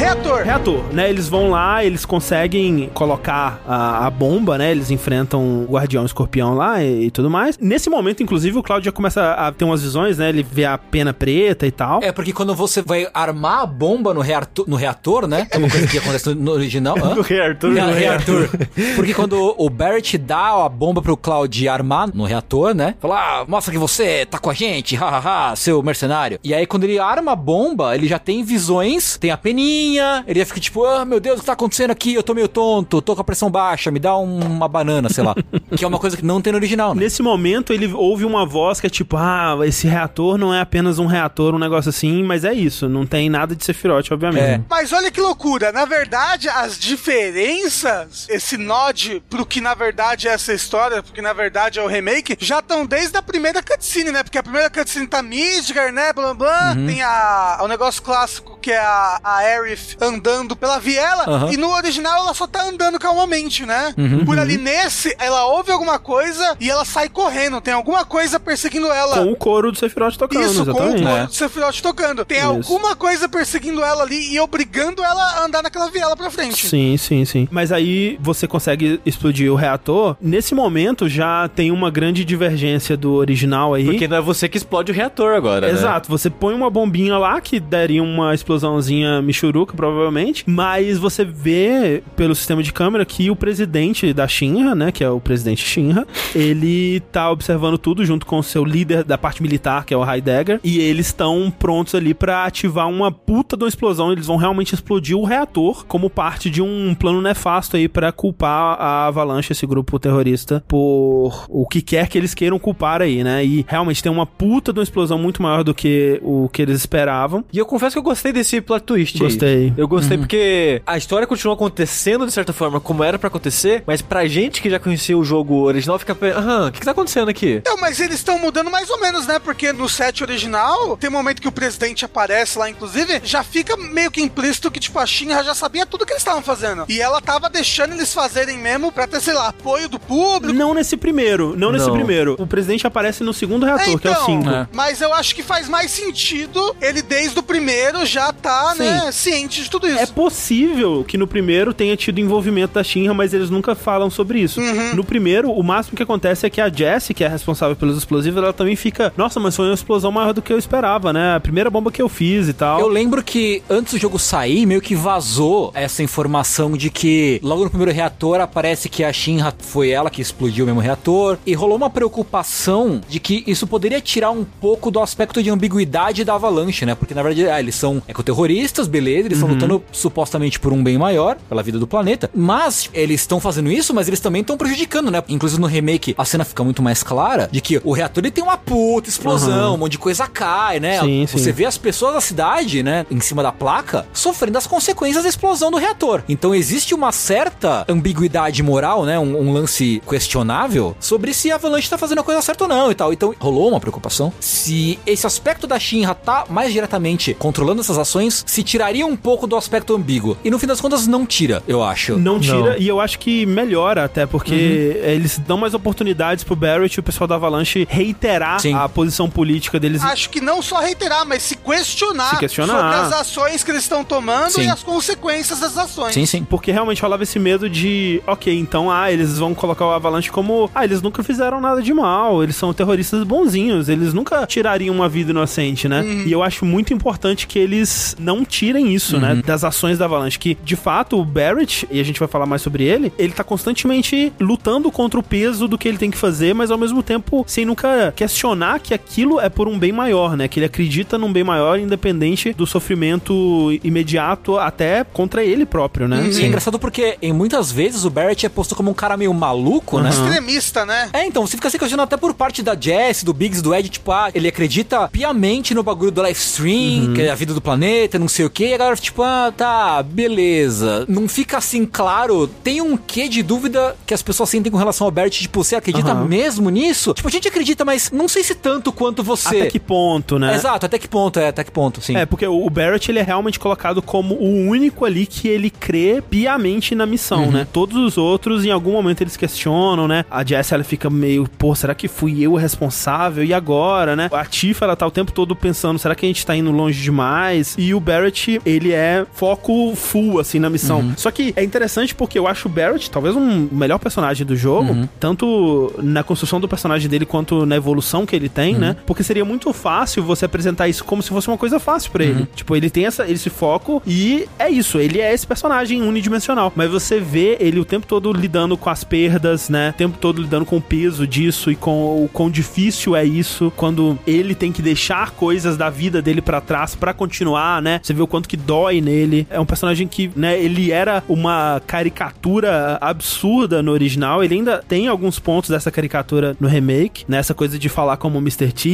Reator. 0.07 0.43
Reator, 0.45 0.85
né? 0.93 1.11
Eles 1.11 1.29
vão 1.29 1.51
lá, 1.51 1.85
eles 1.85 2.05
conseguem 2.05 2.89
colocar 2.95 3.61
a, 3.67 4.07
a 4.07 4.11
bomba, 4.11 4.57
né? 4.57 4.71
Eles 4.71 4.89
enfrentam 4.93 5.65
o 5.65 5.67
Guardião 5.69 6.05
Escorpião 6.07 6.55
lá 6.55 6.81
e, 6.81 7.07
e 7.07 7.11
tudo 7.11 7.29
mais. 7.29 7.59
Nesse 7.59 7.91
momento, 7.91 8.23
inclusive, 8.23 8.57
o 8.57 8.63
Cloud 8.63 8.85
já 8.85 8.93
começa 8.93 9.33
a 9.33 9.51
ter 9.51 9.65
umas 9.65 9.83
visões, 9.83 10.19
né? 10.19 10.29
Ele 10.29 10.45
vê 10.49 10.65
a 10.65 10.79
pena 10.79 11.13
preta 11.13 11.67
e 11.67 11.73
tal. 11.73 12.01
É 12.05 12.13
porque 12.13 12.33
quando 12.33 12.55
você 12.55 12.83
vai 12.83 13.09
armar 13.13 13.63
a 13.63 13.67
bomba 13.67 14.15
no 14.15 14.21
reator, 14.21 14.65
no 14.69 14.77
reator 14.77 15.27
né? 15.27 15.49
É 15.51 15.59
uma 15.59 15.69
coisa 15.69 15.89
que 15.89 15.99
acontece 15.99 16.29
no, 16.29 16.35
no 16.37 16.53
original. 16.53 16.97
Hã? 17.03 17.17
No 17.17 17.23
reator, 17.23 17.73
Rea- 17.73 17.87
no 17.87 17.93
reator. 17.93 18.49
Porque 18.95 19.13
quando 19.13 19.55
o 19.59 19.69
Barrett 19.71 20.17
dá 20.19 20.65
a 20.65 20.69
bomba 20.69 21.03
pro 21.03 21.17
Cloud 21.17 21.69
armar 21.69 22.11
no 22.15 22.25
reator, 22.25 22.75
né? 22.75 22.95
Fala, 23.01 23.41
ah, 23.41 23.45
mostra 23.49 23.73
que 23.73 23.79
você 23.79 24.25
tá 24.25 24.39
com 24.39 24.51
a 24.51 24.55
gente, 24.55 24.95
hahaha, 24.95 25.57
seu 25.57 25.83
mercenário. 25.83 26.39
E 26.45 26.55
aí 26.55 26.65
quando 26.67 26.85
ele 26.85 26.99
arma 26.99 27.33
a 27.33 27.37
bomba, 27.37 27.95
ele 27.97 28.07
já 28.07 28.19
tem 28.21 28.45
visões, 28.45 29.17
tem 29.19 29.31
a 29.31 29.37
peninha, 29.37 29.97
ele 30.27 30.41
já 30.41 30.47
fica 30.47 30.61
tipo, 30.61 30.85
ah, 30.85 31.05
meu 31.05 31.21
Deus, 31.21 31.37
o 31.39 31.41
que 31.41 31.47
tá 31.47 31.53
acontecendo 31.53 31.91
aqui? 31.91 32.15
Eu 32.15 32.23
tô 32.23 32.35
meio 32.35 32.49
tonto, 32.49 33.01
tô 33.03 33.15
com 33.15 33.21
a 33.21 33.25
pressão 33.25 33.51
baixa, 33.51 33.91
me 33.91 33.99
dá 33.99 34.17
um- 34.17 34.41
uma 34.41 34.69
banana, 34.69 35.09
sei 35.09 35.23
lá. 35.25 35.35
que 35.77 35.85
é 35.85 35.89
uma 35.89 35.99
coisa 35.99 36.17
que 36.17 36.25
não 36.25 36.41
tem 36.41 36.53
no 36.53 36.59
original, 36.59 36.95
né? 36.95 37.03
Nesse 37.03 37.23
momento, 37.23 37.73
ele 37.73 37.93
ouve 37.93 38.25
uma 38.25 38.45
voz 38.47 38.81
que 38.81 38.87
é 38.87 38.91
tipo, 38.91 39.17
ah, 39.17 39.57
esse 39.65 39.87
reator 39.87 40.37
não 40.39 40.53
é 40.53 40.61
apenas 40.61 40.99
um 40.99 41.07
reator, 41.07 41.55
um 41.55 41.59
negócio 41.59 41.89
assim, 41.91 42.23
mas 42.23 42.45
é 42.45 42.53
isso, 42.53 42.89
não 42.89 43.07
tem 43.07 43.29
nada 43.31 43.55
de 43.55 43.65
Sephiroth, 43.65 44.11
obviamente. 44.11 44.43
É. 44.43 44.61
Mas 44.69 44.93
olha 44.93 45.11
que 45.11 45.21
loucura, 45.21 45.73
na 45.73 45.85
verdade, 45.85 46.49
as 46.49 46.79
diferenças, 46.79 48.27
esse 48.29 48.57
nod 48.57 49.23
pro 49.29 49.47
que 49.47 49.61
na 49.61 49.75
verdade 49.75 50.29
é 50.29 50.33
essa 50.33 50.53
história, 50.53 51.03
porque 51.03 51.21
na 51.23 51.33
verdade 51.33 51.79
é 51.79 51.83
o 51.83 51.87
remake, 51.87 52.37
já 52.41 52.59
estão 52.59 52.85
desde 52.87 53.17
a 53.17 53.23
primeira 53.23 53.63
cutscene, 53.63 54.11
né? 54.11 54.23
Porque 54.23 54.39
a 54.39 54.43
primeira 54.43 54.69
cutscene 54.71 55.07
tá 55.07 55.23
Midgar, 55.23 55.93
né? 55.93 56.13
Blá 56.13 56.35
blá. 56.35 56.75
Tem 56.87 57.03
a, 57.03 57.59
o 57.63 57.69
negócio 57.69 58.03
clássico 58.03 58.56
que 58.67 58.73
é 58.73 58.79
a, 58.81 59.21
a 59.23 59.37
Aerith 59.37 59.97
andando 60.01 60.57
pela 60.57 60.81
viela, 60.81 61.23
Aham. 61.29 61.53
e 61.53 61.57
no 61.57 61.71
original 61.73 62.19
ela 62.25 62.35
só 62.35 62.49
tá 62.49 62.65
andando 62.65 62.99
calmamente, 62.99 63.65
né? 63.65 63.95
Por 64.25 64.37
ali 64.41 64.57
nesse, 64.57 65.15
ela 65.21 65.47
ouve 65.47 65.71
alguma 65.71 66.01
coisa 66.01 66.57
e 66.59 66.69
ela 66.69 66.85
sai 66.85 67.09
correndo. 67.09 67.61
Tem 67.61 67.73
alguma 67.73 68.05
coisa 68.05 68.41
perseguindo 68.41 68.89
ela. 68.89 69.19
Com 69.19 69.31
o 69.31 69.37
couro 69.37 69.71
do 69.71 69.79
Sephiroth 69.79 70.17
tocando, 70.17 70.43
Isso, 70.45 70.65
com 70.65 70.71
o 70.73 70.75
exatamente. 70.75 71.03
coro 71.05 71.17
É. 71.17 71.27
do 71.27 71.33
Sephiroth 71.35 71.81
tocando. 71.81 72.25
Tem 72.25 72.39
Isso. 72.39 72.47
alguma 72.49 72.97
coisa 72.97 73.29
perseguindo 73.29 73.85
ela 73.85 74.03
ali 74.03 74.35
e 74.35 74.41
obrigando 74.41 75.01
ela 75.05 75.23
a 75.23 75.45
andar 75.45 75.63
naquela 75.63 75.89
viela 75.89 76.17
pra 76.17 76.29
frente. 76.29 76.67
Sim, 76.67 76.97
sim, 76.97 77.25
sim. 77.25 77.47
Mas 77.53 77.71
aí 77.71 78.19
você 78.21 78.49
consegue 78.49 79.01
explodir 79.07 79.53
o 79.53 79.55
reator. 79.55 80.17
Nesse 80.21 80.57
momento 80.57 81.09
já 81.09 81.49
tem 81.55 81.71
uma 81.71 81.89
grande 81.89 82.25
divergência 82.25 82.97
do 82.97 83.15
original 83.15 83.75
aí. 83.75 83.85
Porque 83.85 84.09
não 84.09 84.17
é 84.17 84.21
você 84.21 84.49
que 84.49 84.57
explode 84.57 84.91
o 84.91 84.95
reator 84.95 85.37
agora, 85.37 85.69
né? 85.69 85.73
Exato, 85.73 86.09
você 86.09 86.29
põe 86.29 86.53
uma 86.53 86.69
bombinha 86.69 87.17
lá 87.17 87.41
que 87.41 87.61
daria 87.61 88.03
uma 88.03 88.35
explosãozinha 88.57 89.23
michuruca, 89.23 89.75
provavelmente, 89.75 90.45
mas 90.47 90.99
você 90.99 91.25
vê 91.25 92.03
pelo 92.17 92.35
sistema 92.35 92.63
de 92.63 92.73
câmera 92.73 93.05
que 93.05 93.31
o 93.31 93.37
presidente 93.37 94.13
da 94.13 94.27
Shinra, 94.27 94.75
né, 94.75 94.91
que 94.91 95.05
é 95.05 95.11
o 95.11 95.21
presidente 95.21 95.65
Shinra, 95.67 96.07
ele 96.35 97.01
tá 97.13 97.31
observando 97.31 97.79
tudo 97.79 98.05
junto 98.05 98.27
com 98.27 98.39
o 98.39 98.43
seu 98.43 98.65
líder 98.65 99.05
da 99.05 99.19
parte 99.19 99.43
militar, 99.43 99.85
que 99.85 99.93
é 99.93 99.97
o 99.97 100.05
Heidegger, 100.09 100.61
e 100.65 100.79
eles 100.79 101.07
estão 101.07 101.53
prontos 101.57 101.95
ali 101.95 102.15
pra 102.15 102.45
ativar 102.45 102.89
uma 102.89 103.13
puta 103.13 103.57
de 103.57 103.65
uma 103.65 103.69
explosão, 103.69 104.13
eles 104.13 104.27
vão 104.27 104.37
realmente 104.37 104.75
explodir 104.75 105.17
o 105.17 105.25
reator 105.25 105.85
como 105.87 106.09
parte 106.09 106.49
de 106.49 106.63
um 106.63 106.95
plano 106.95 107.21
nefasto 107.21 107.77
aí 107.77 107.89
pra 107.89 108.13
culpar 108.13 108.81
a 108.81 109.07
Avalanche, 109.07 109.53
esse 109.53 109.67
grupo 109.67 109.99
terrorista, 109.99 110.65
por 110.67 111.47
o 111.49 111.67
que 111.67 111.83
quer 111.83 112.09
que 112.09 112.17
eles 112.17 112.35
queiram 112.35 112.59
culpar 112.59 113.03
aí, 113.03 113.23
né? 113.23 113.45
E 113.45 113.65
realmente 113.69 114.03
tem 114.03 114.11
uma 114.11 114.27
puta 114.27 114.73
de 114.73 114.79
uma 114.79 114.83
explosão 114.83 115.19
muito 115.19 115.43
maior 115.43 115.63
do 115.63 115.75
que 115.75 116.21
o 116.23 116.49
que 116.49 116.63
eles 116.63 116.77
esperavam. 116.77 117.45
E 117.53 117.59
eu 117.59 117.67
confesso 117.67 117.95
que 117.95 117.99
eu 117.99 118.03
gostei 118.03 118.33
desse 118.33 118.46
plot 118.61 118.85
twist 118.85 119.17
aí. 119.17 119.21
Gostei. 119.23 119.73
Eu 119.77 119.89
gostei 119.89 120.19
porque 120.19 120.83
a 120.87 120.97
história 120.97 121.27
continua 121.27 121.55
acontecendo 121.55 122.27
de 122.27 122.33
certa 122.33 122.53
forma 122.53 122.81
como 122.81 123.03
era 123.05 123.19
pra 123.19 123.29
acontecer, 123.29 123.83
mas 123.87 124.01
pra 124.03 124.27
gente 124.27 124.61
que 124.63 124.71
já 124.71 124.79
conhecia 124.79 125.17
o 125.17 125.25
jogo 125.25 125.63
original 125.63 125.99
fica, 125.99 126.17
aham, 126.37 126.69
o 126.69 126.73
que, 126.73 126.81
que 126.81 126.85
tá 126.85 126.93
acontecendo 126.93 127.29
aqui? 127.29 127.55
Então, 127.57 127.77
mas 127.81 128.01
eles 128.01 128.17
estão 128.17 128.39
mudando 128.39 128.71
mais 128.71 128.89
ou 128.91 129.01
menos, 129.01 129.27
né? 129.27 129.39
Porque 129.39 129.73
no 129.73 129.89
set 129.89 130.23
original, 130.23 130.97
tem 130.97 131.11
um 131.11 131.13
momento 131.13 131.41
que 131.43 131.49
o 131.49 131.53
presidente 131.53 132.05
aparece 132.05 132.59
lá, 132.59 132.69
inclusive, 132.71 133.21
já 133.25 133.43
fica 133.43 133.77
meio 133.77 134.11
que 134.11 134.21
implícito 134.21 134.71
que, 134.71 134.81
tipo, 134.81 134.99
a 134.99 135.07
Shinra 135.07 135.43
já 135.43 135.55
sabia 135.55 135.87
tudo 135.87 136.05
que 136.07 136.13
eles 136.13 136.21
estavam 136.23 136.43
fazendo. 136.43 136.85
E 136.89 137.01
ela 137.01 137.21
tava 137.21 137.49
deixando 137.49 137.93
eles 137.95 138.13
fazerem 138.13 138.59
mesmo 138.59 138.91
pra 138.93 139.07
ter, 139.07 139.21
sei 139.21 139.35
lá, 139.35 139.49
apoio 139.49 139.89
do 139.89 139.99
público. 139.99 140.53
Não 140.57 140.75
nesse 140.75 140.97
primeiro, 140.97 141.55
não 141.57 141.73
nesse 141.73 141.87
Não. 141.87 141.95
primeiro. 141.95 142.37
O 142.39 142.47
presidente 142.47 142.87
aparece 142.87 143.23
no 143.23 143.33
segundo 143.33 143.67
reator, 143.67 143.99
que 143.99 144.09
é 144.09 144.11
o 144.19 144.25
5. 144.25 144.49
É. 144.49 144.69
mas 144.73 145.01
eu 145.01 145.13
acho 145.15 145.35
que 145.35 145.43
faz 145.43 145.69
mais 145.69 145.91
sentido 145.91 146.75
ele 146.81 147.03
desde 147.03 147.39
o 147.39 147.43
primeiro 147.43 148.05
já 148.07 148.33
tá, 148.43 148.75
né, 148.77 149.11
ciente 149.13 149.63
de 149.63 149.71
tudo 149.71 149.87
isso. 149.87 149.99
É 149.99 150.07
possível 150.07 151.05
que 151.07 151.17
no 151.17 151.27
primeiro 151.27 151.73
tenha 151.73 151.97
tido 151.97 152.21
envolvimento 152.21 152.75
da 152.75 152.85
Shinra, 152.85 153.15
mas 153.15 153.33
eles 153.35 153.51
nunca 153.51 153.75
falam 153.75 154.11
sobre 154.11 154.41
isso. 154.41 154.61
No 154.95 155.05
primeiro, 155.05 155.51
o 155.51 155.63
máximo 155.63 155.97
que 155.97 156.03
acontece 156.03 156.47
é 156.47 156.51
que 156.51 156.61
a 156.61 156.69
Jessie, 156.69 157.15
que 157.15 157.25
é 157.25 157.29
responsável 157.29 157.77
pelos 157.77 157.97
explosivos, 157.97 158.43
ela 158.43 158.53
também 158.53 158.77
fica, 158.77 159.13
nossa, 159.17 159.41
mas 159.41 159.57
foi 159.57 159.67
uma 159.67 159.75
explosão 159.75 160.11
maior 160.11 160.33
do 160.33 160.43
que 160.43 160.53
eu 160.53 160.59
esperava, 160.59 161.13
né? 161.13 161.37
A 161.37 161.41
primeira 161.41 161.71
bomba 161.71 161.91
que 161.91 162.01
eu 162.01 162.09
fiz 162.09 162.49
e 162.49 162.53
tal. 162.53 162.81
Eu 162.81 162.89
lembro 162.89 163.23
que 163.23 163.63
antes 163.69 163.95
do 163.95 163.99
jogo 163.99 164.19
sair, 164.19 164.67
meio 164.67 164.81
que 164.81 164.95
vazou 164.95 165.71
essa 165.75 166.03
informação 166.03 166.77
de 166.77 166.91
que 166.91 167.41
logo 167.43 167.65
no 167.65 167.71
primeiro 167.71 167.93
reator 167.93 168.41
aparece 168.41 168.89
que 168.89 169.05
a 169.05 169.13
Shinra 169.13 169.55
foi 169.59 169.91
ela 169.91 170.11
que 170.11 170.21
explodiu 170.21 170.65
o 170.65 170.67
mesmo 170.67 170.81
reator. 170.81 171.39
E 171.47 171.55
rolou 171.55 171.77
uma 171.77 171.91
preocupação 171.91 173.01
de 173.09 173.21
que 173.21 173.45
isso 173.47 173.67
poderia 173.67 174.01
tirar 174.01 174.31
um 174.31 174.45
pouco 174.45 174.91
do 174.91 175.01
aspecto 175.01 175.43
de 175.43 175.51
ambiguidade 175.51 176.25
da 176.25 176.35
Avalanche, 176.35 176.85
né? 176.87 176.95
Porque 176.95 177.15
na 177.15 177.23
verdade 177.23 177.49
ah, 177.49 177.61
eles 177.61 177.75
são 177.75 178.03
ecoterroristas, 178.17 178.89
beleza, 178.89 179.29
eles 179.29 179.39
estão 179.39 179.49
lutando 179.49 179.83
supostamente 179.93 180.59
por 180.59 180.73
um 180.73 180.83
bem 180.83 180.97
maior, 180.97 181.37
pela 181.49 181.63
vida 181.63 181.79
do 181.79 181.87
planeta. 181.87 182.31
Mas 182.35 182.89
eles 182.95 183.21
estão 183.21 183.39
fazendo 183.39 183.71
isso, 183.71 183.93
mas 183.93 184.09
eles 184.09 184.21
também 184.21 184.41
estão 184.41 184.57
prejudicando, 184.57 185.11
né? 185.11 185.23
Inclusive 185.29 185.61
no 185.61 185.67
remake 185.67 186.15
a 186.17 186.25
cena 186.25 186.45
fica 186.45 186.65
muito 186.65 186.83
mais 186.83 187.03
clara 187.03 187.49
de 187.53 187.61
que 187.61 187.81
o 187.85 187.93
reator 187.93 188.23
ele 188.25 188.31
tem 188.31 188.43
uma 188.43 188.57
puta 188.57 189.09
explosão, 189.09 189.75
um 189.75 189.79
monte 189.79 189.93
de 189.93 189.99
coisa 189.99 190.27
cai, 190.27 190.81
né? 190.81 191.01
Sim, 191.01 191.27
Você 191.27 191.39
sim. 191.39 191.53
vê 191.53 191.65
as 191.67 191.77
pessoas 191.77 192.15
da 192.15 192.21
cidade, 192.21 192.83
né, 192.83 193.05
em 193.11 193.21
cima 193.21 193.43
da 193.43 193.53
placa, 193.53 194.07
sofrendo 194.13 194.57
as 194.57 194.67
consequências 194.67 195.23
da 195.23 195.29
explosão 195.29 195.71
do 195.71 195.77
reator. 195.77 196.23
Então 196.29 196.55
existe 196.55 196.95
uma 196.95 197.13
certa 197.13 197.85
ambiguidade 197.89 198.63
moral, 198.63 199.05
né, 199.05 199.19
um, 199.19 199.37
um 199.37 199.53
lance 199.53 200.03
questionável 200.09 200.97
sobre 200.99 201.35
se 201.35 201.51
a 201.51 201.57
Avalanche 201.57 201.91
tá 201.91 201.99
fazendo 201.99 202.21
a 202.21 202.25
coisa 202.25 202.41
certa 202.41 202.65
ou 202.65 202.69
não 202.69 202.91
e 202.91 202.95
tal. 202.95 203.13
Então 203.13 203.35
rolou 203.39 203.69
uma 203.69 203.81
preocupação 203.81 204.33
se 204.41 204.99
esse 205.07 205.27
aspecto 205.27 205.67
da 205.67 205.79
Shinra 205.79 206.15
tá 206.15 206.47
mais 206.49 206.73
diretamente 206.73 207.35
controlando 207.35 207.81
essas 207.81 207.99
ações, 208.07 208.45
se 208.47 208.63
tiraria 208.63 209.05
um 209.07 209.17
pouco 209.17 209.47
do 209.47 209.57
aspecto 209.57 209.95
ambíguo. 209.95 210.37
E 210.45 210.51
no 210.51 210.59
fim 210.59 210.67
das 210.67 210.81
contas 210.81 211.07
não 211.07 211.27
tira, 211.27 211.63
eu 211.67 211.83
acho. 211.83 212.17
Não 212.17 212.39
tira, 212.39 212.57
Não. 212.73 212.77
e 212.79 212.87
eu 212.87 213.01
acho 213.01 213.19
que 213.19 213.45
melhora 213.47 214.05
até, 214.05 214.25
porque 214.27 214.55
eles 214.55 215.39
dão 215.39 215.59
mais 215.59 215.75
oportunidades 215.75 216.45
pro 216.45 216.55
Barrett 216.57 216.97
e 216.97 217.01
o 217.01 217.03
pessoal 217.03 217.27
da 217.27 217.35
Avalanche 217.35 217.87
reiterar 217.91 218.61
Sim. 218.61 218.75
a 218.75 218.89
posição 218.89 219.29
política 219.29 219.79
deles. 219.81 220.03
Acho 220.03 220.31
que 220.31 220.41
não 220.41 220.63
só 220.63 220.81
reiterar, 220.81 221.27
mas 221.27 221.43
se 221.43 221.57
questionar, 221.57 222.31
Se 222.31 222.37
questionar. 222.39 222.73
sobre 222.93 222.95
as 223.07 223.21
ações 223.21 223.65
que 223.65 223.71
eles 223.71 223.83
estão 223.83 224.05
tomando 224.05 224.51
Sim. 224.51 224.63
e 224.65 224.69
as 224.69 224.83
consequências 224.83 225.61
das 225.61 225.77
ações. 225.77 226.15
Sim, 226.15 226.27
sim. 226.27 226.45
Porque 226.45 226.71
realmente 226.71 227.03
rolava 227.03 227.23
esse 227.23 227.39
medo 227.39 227.69
de, 227.69 228.23
ok, 228.27 228.57
então, 228.59 228.91
ah, 228.91 229.11
eles 229.11 229.39
vão 229.39 229.55
colocar 229.55 229.87
o 229.87 229.91
Avalanche 229.91 230.31
como, 230.31 230.71
ah, 230.75 230.85
eles 230.85 231.03
nunca 231.03 231.23
fizeram 231.23 231.61
nada 231.61 231.83
de 231.83 231.93
mal, 231.93 232.43
eles 232.43 232.57
são 232.57 232.73
terroristas 232.73 233.23
bonzinhos, 233.25 233.89
eles 233.89 234.13
nunca 234.13 234.47
tirariam 234.47 234.95
uma 234.95 235.09
vida 235.09 235.31
inocente, 235.31 235.89
né? 235.89 236.05
E 236.27 236.33
eu 236.33 236.43
acho 236.43 236.65
muito 236.65 236.93
importante 236.93 237.47
que 237.47 237.59
eles 237.59 237.89
não 238.19 238.45
tirem 238.45 238.95
isso, 238.95 239.19
né, 239.19 239.43
das 239.45 239.65
ações 239.65 239.99
da 239.99 240.05
Avalanche, 240.05 240.39
que, 240.39 240.57
de 240.65 240.77
fato, 240.77 241.21
o 241.21 241.25
Barrett, 241.25 241.87
e 241.91 242.01
a 242.01 242.05
gente 242.05 242.19
vai 242.19 242.29
falar 242.29 242.47
mais 242.47 242.63
sobre 242.63 242.85
ele, 242.85 243.13
ele 243.19 243.33
tá 243.33 243.45
constantemente 243.45 244.33
lutando 244.41 244.91
contra 244.91 245.19
o 245.19 245.23
peso 245.23 245.69
do 245.69 245.79
que 245.79 245.89
ele 245.89 245.99
tem 245.99 246.11
que 246.11 246.19
fazer, 246.19 246.55
mas 246.55 246.71
ao 246.71 246.79
mesmo 246.79 247.03
tempo 247.03 247.45
sem 247.47 247.65
nunca 247.65 248.13
questionar 248.15 248.81
que 248.81 248.95
aquilo 248.95 249.41
é 249.41 249.49
por 249.49 249.69
um 249.69 249.79
bem 249.79 249.93
maior, 249.93 250.37
né? 250.37 250.49
Que 250.49 250.59
ele 250.59 250.67
acredita 250.67 251.19
num 251.19 251.33
bem 251.33 251.45
maior, 251.45 251.79
independente 251.79 252.53
do 252.53 252.67
sofrimento 252.67 253.79
imediato 253.83 254.59
até 254.59 255.05
contra 255.05 255.45
ele 255.45 255.65
próprio, 255.65 256.09
né? 256.09 256.31
Sim, 256.31 256.45
é 256.45 256.47
engraçado 256.47 256.79
porque 256.79 257.17
em 257.21 257.33
muitas 257.33 257.71
vezes 257.71 258.05
o 258.05 258.11
Barrett 258.11 258.47
é 258.47 258.49
posto 258.49 258.75
como 258.75 258.91
um 258.91 258.95
cara 258.95 259.17
meio 259.17 259.33
maluco, 259.33 260.01
né? 260.01 260.11
Extremista, 260.11 260.85
né? 260.85 261.11
É, 261.13 261.27
então, 261.27 261.47
você 261.47 261.57
fica 261.57 261.71
se 261.71 261.79
questionando 261.79 262.05
até 262.05 262.17
por 262.17 262.35
parte 262.35 262.63
da 262.63 262.77
Jess, 262.79 263.23
do 263.23 263.33
Biggs, 263.33 263.63
do 263.63 263.75
Ed, 263.75 263.89
tipo, 263.89 264.13
ah, 264.13 264.31
ele 264.35 264.49
acredita 264.49 265.09
piamente 265.09 265.75
no 265.75 265.83
bagulho 265.83 266.11
do 266.11 266.23
live 266.23 266.39
stream, 266.39 267.15
que 267.15 267.23
é 267.23 267.31
a 267.31 267.35
vida 267.35 267.55
do 267.55 267.61
planeta, 267.61 267.86
não 268.19 268.29
sei 268.29 268.45
o 268.45 268.51
quê, 268.51 268.69
e 268.69 268.75
a 268.75 268.79
galera, 268.79 268.97
tipo, 268.97 269.23
ah, 269.23 269.53
tá, 269.57 270.03
beleza. 270.03 271.05
Não 271.09 271.29
fica 271.29 271.59
assim 271.59 271.85
claro, 271.87 272.47
tem 272.47 272.81
um 272.81 272.97
quê 272.97 273.29
de 273.29 273.43
dúvida 273.43 273.97
que 274.07 274.13
as 274.15 274.23
pessoas 274.23 274.49
sentem 274.49 274.71
com 274.71 274.79
relação 274.79 275.07
ao 275.07 275.11
Barrett, 275.11 275.41
tipo, 275.43 275.63
você 275.63 275.77
acredita 275.77 276.13
Aham. 276.13 276.25
mesmo 276.27 276.69
nisso? 276.71 277.15
Tipo, 277.15 277.29
a 277.29 277.31
gente 277.31 277.49
acredita, 277.49 277.85
mas 277.85 278.11
não 278.11 278.29
sei 278.29 278.43
se 278.43 278.55
tanto 278.55 278.93
quanto 278.93 279.23
você. 279.23 279.49
Até 279.61 279.67
que 279.67 279.79
ponto, 279.81 280.39
né? 280.39 280.55
Exato, 280.55 280.87
até 280.87 280.99
que 280.99 281.09
ponto, 281.09 281.39
é, 281.39 281.49
até 281.49 281.63
que 281.65 281.71
ponto, 281.71 282.01
sim. 282.01 282.17
É, 282.17 282.27
porque 282.27 282.47
o 282.47 282.67
o 282.67 282.71
Barrett, 282.71 283.11
ele 283.13 283.21
é 283.21 283.23
realmente 283.23 283.61
colocado 283.61 284.03
como 284.03 284.35
o 284.35 284.67
único 284.69 285.05
ali 285.05 285.25
que 285.25 285.47
ele 285.47 285.71
crê 285.71 286.21
piamente 286.21 286.95
na 286.97 287.07
missão, 287.07 287.45
Uhum. 287.45 287.51
né? 287.53 287.67
Todos 287.73 287.97
os 287.97 288.19
outros, 288.19 288.65
em 288.65 288.71
algum 288.73 288.93
momento, 288.93 289.21
eles 289.21 289.37
questionam, 289.37 290.09
né? 290.09 290.25
A 290.29 290.45
Jess, 290.45 290.73
ela 290.73 290.83
fica 290.83 291.09
meio, 291.09 291.49
pô, 291.59 291.75
será 291.75 291.95
que 291.95 292.09
fui 292.09 292.43
eu 292.43 292.55
o 292.55 292.57
responsável? 292.57 293.45
E 293.45 293.55
agora, 293.55 294.17
né? 294.17 294.29
A 294.33 294.45
Tifa, 294.45 294.85
ela 294.85 294.97
tá 294.97 295.07
o 295.07 295.11
tempo 295.13 295.31
todo 295.31 295.55
pensando, 295.55 295.99
será 295.99 296.15
que 296.17 296.27
a 296.27 296.29
gente 296.29 296.45
tá 296.45 296.57
indo 296.57 296.73
longe 296.73 297.01
demais? 297.01 297.76
E 297.77 297.95
o 297.95 298.01
Barrett, 298.01 298.61
ele 298.65 298.93
é 298.93 299.27
foco 299.33 299.95
full, 299.95 300.39
assim, 300.41 300.59
na 300.59 300.69
missão. 300.71 301.01
Uhum. 301.01 301.13
Só 301.17 301.31
que 301.31 301.53
é 301.57 301.63
interessante 301.65 302.15
porque 302.15 302.39
eu 302.39 302.47
acho 302.47 302.69
o 302.69 302.71
Barrett 302.71 303.11
talvez 303.11 303.35
um 303.37 303.69
melhor 303.71 303.99
personagem 303.99 304.47
do 304.47 304.57
jogo, 304.57 304.93
Uhum. 304.93 305.09
tanto 305.21 305.93
na 306.03 306.23
construção 306.23 306.61
do 306.61 306.69
personagem 306.69 307.09
dele 307.09 307.27
quanto 307.27 307.67
na 307.67 307.77
evolução 307.77 308.25
que 308.27 308.35
ele 308.35 308.49
tem, 308.49 308.75
Uhum. 308.75 308.81
né? 308.81 308.97
Porque 309.07 309.23
seria 309.23 309.45
muito 309.45 309.73
fácil 309.73 310.23
você 310.23 310.45
apresentar 310.45 310.89
isso 310.89 311.05
como 311.05 311.23
se 311.23 311.29
fosse 311.29 311.49
uma 311.49 311.59
coisa 311.59 311.79
fácil 311.79 312.11
pra 312.11 312.25
Uhum. 312.25 312.31
ele. 312.31 312.49
Tipo, 312.55 312.77
ele 312.77 312.89
tem 312.91 313.07
essa, 313.07 313.29
esse 313.31 313.51
foco 313.51 314.03
e 314.07 314.47
é 314.59 314.69
isso, 314.71 314.99
ele 314.99 315.21
é 315.21 315.33
esse 315.35 315.47
personagem 315.47 316.03
unidimensional. 316.03 316.73
Mas 316.75 316.91
você 316.91 317.21
vê 317.21 317.57
ele 317.61 317.79
o 317.81 317.85
tempo 317.85 318.07
todo 318.07 318.33
lidando 318.33 318.77
com 318.77 318.89
as 318.91 319.05
perdas, 319.05 319.69
né? 319.69 319.91
O 319.91 319.93
tempo 319.99 320.19
todo 320.19 320.41
lidando 320.41 320.65
com 320.65 320.77
o 320.77 320.81
peso 320.81 321.27
disso 321.27 321.71
e 321.71 321.77
com 321.77 322.25
o 322.25 322.29
quão 322.33 322.51
difícil 322.51 323.15
é 323.17 323.25
isso 323.25 323.73
quando 323.77 324.19
ele 324.27 324.55
tem 324.55 324.73
que 324.73 324.83
deixar 324.83 325.31
coisas 325.33 325.77
da 325.77 325.91
vida 325.91 326.21
dele 326.23 326.41
pra 326.41 326.61
trás 326.61 326.95
pra 326.95 327.13
continuar, 327.13 327.66
né? 327.83 328.01
Você 328.03 328.13
vê 328.13 328.23
o 328.23 328.27
quanto 328.27 328.49
que 328.49 328.57
dói 328.57 329.01
nele. 329.01 329.47
É 329.51 329.59
um 329.61 329.67
personagem 329.67 330.07
que, 330.09 330.31
né, 330.35 330.59
ele 330.59 330.91
era 330.93 331.23
uma 331.29 331.81
caricatura 331.87 332.99
absurda 333.01 333.83
no 333.83 333.93
original, 333.93 334.43
ele 334.43 334.55
ainda 334.55 334.83
tem 334.89 335.09
alguns 335.09 335.39
pontos 335.39 335.71
dessa 335.71 335.91
caricatura 335.91 336.57
no 336.61 336.69
remake, 336.69 337.25
né? 337.29 337.39
Essa 337.39 337.55
coisa 337.55 337.79
de 337.79 337.89
falar 337.89 338.17
como 338.17 338.39
Mr. 338.39 338.73
T 338.73 338.89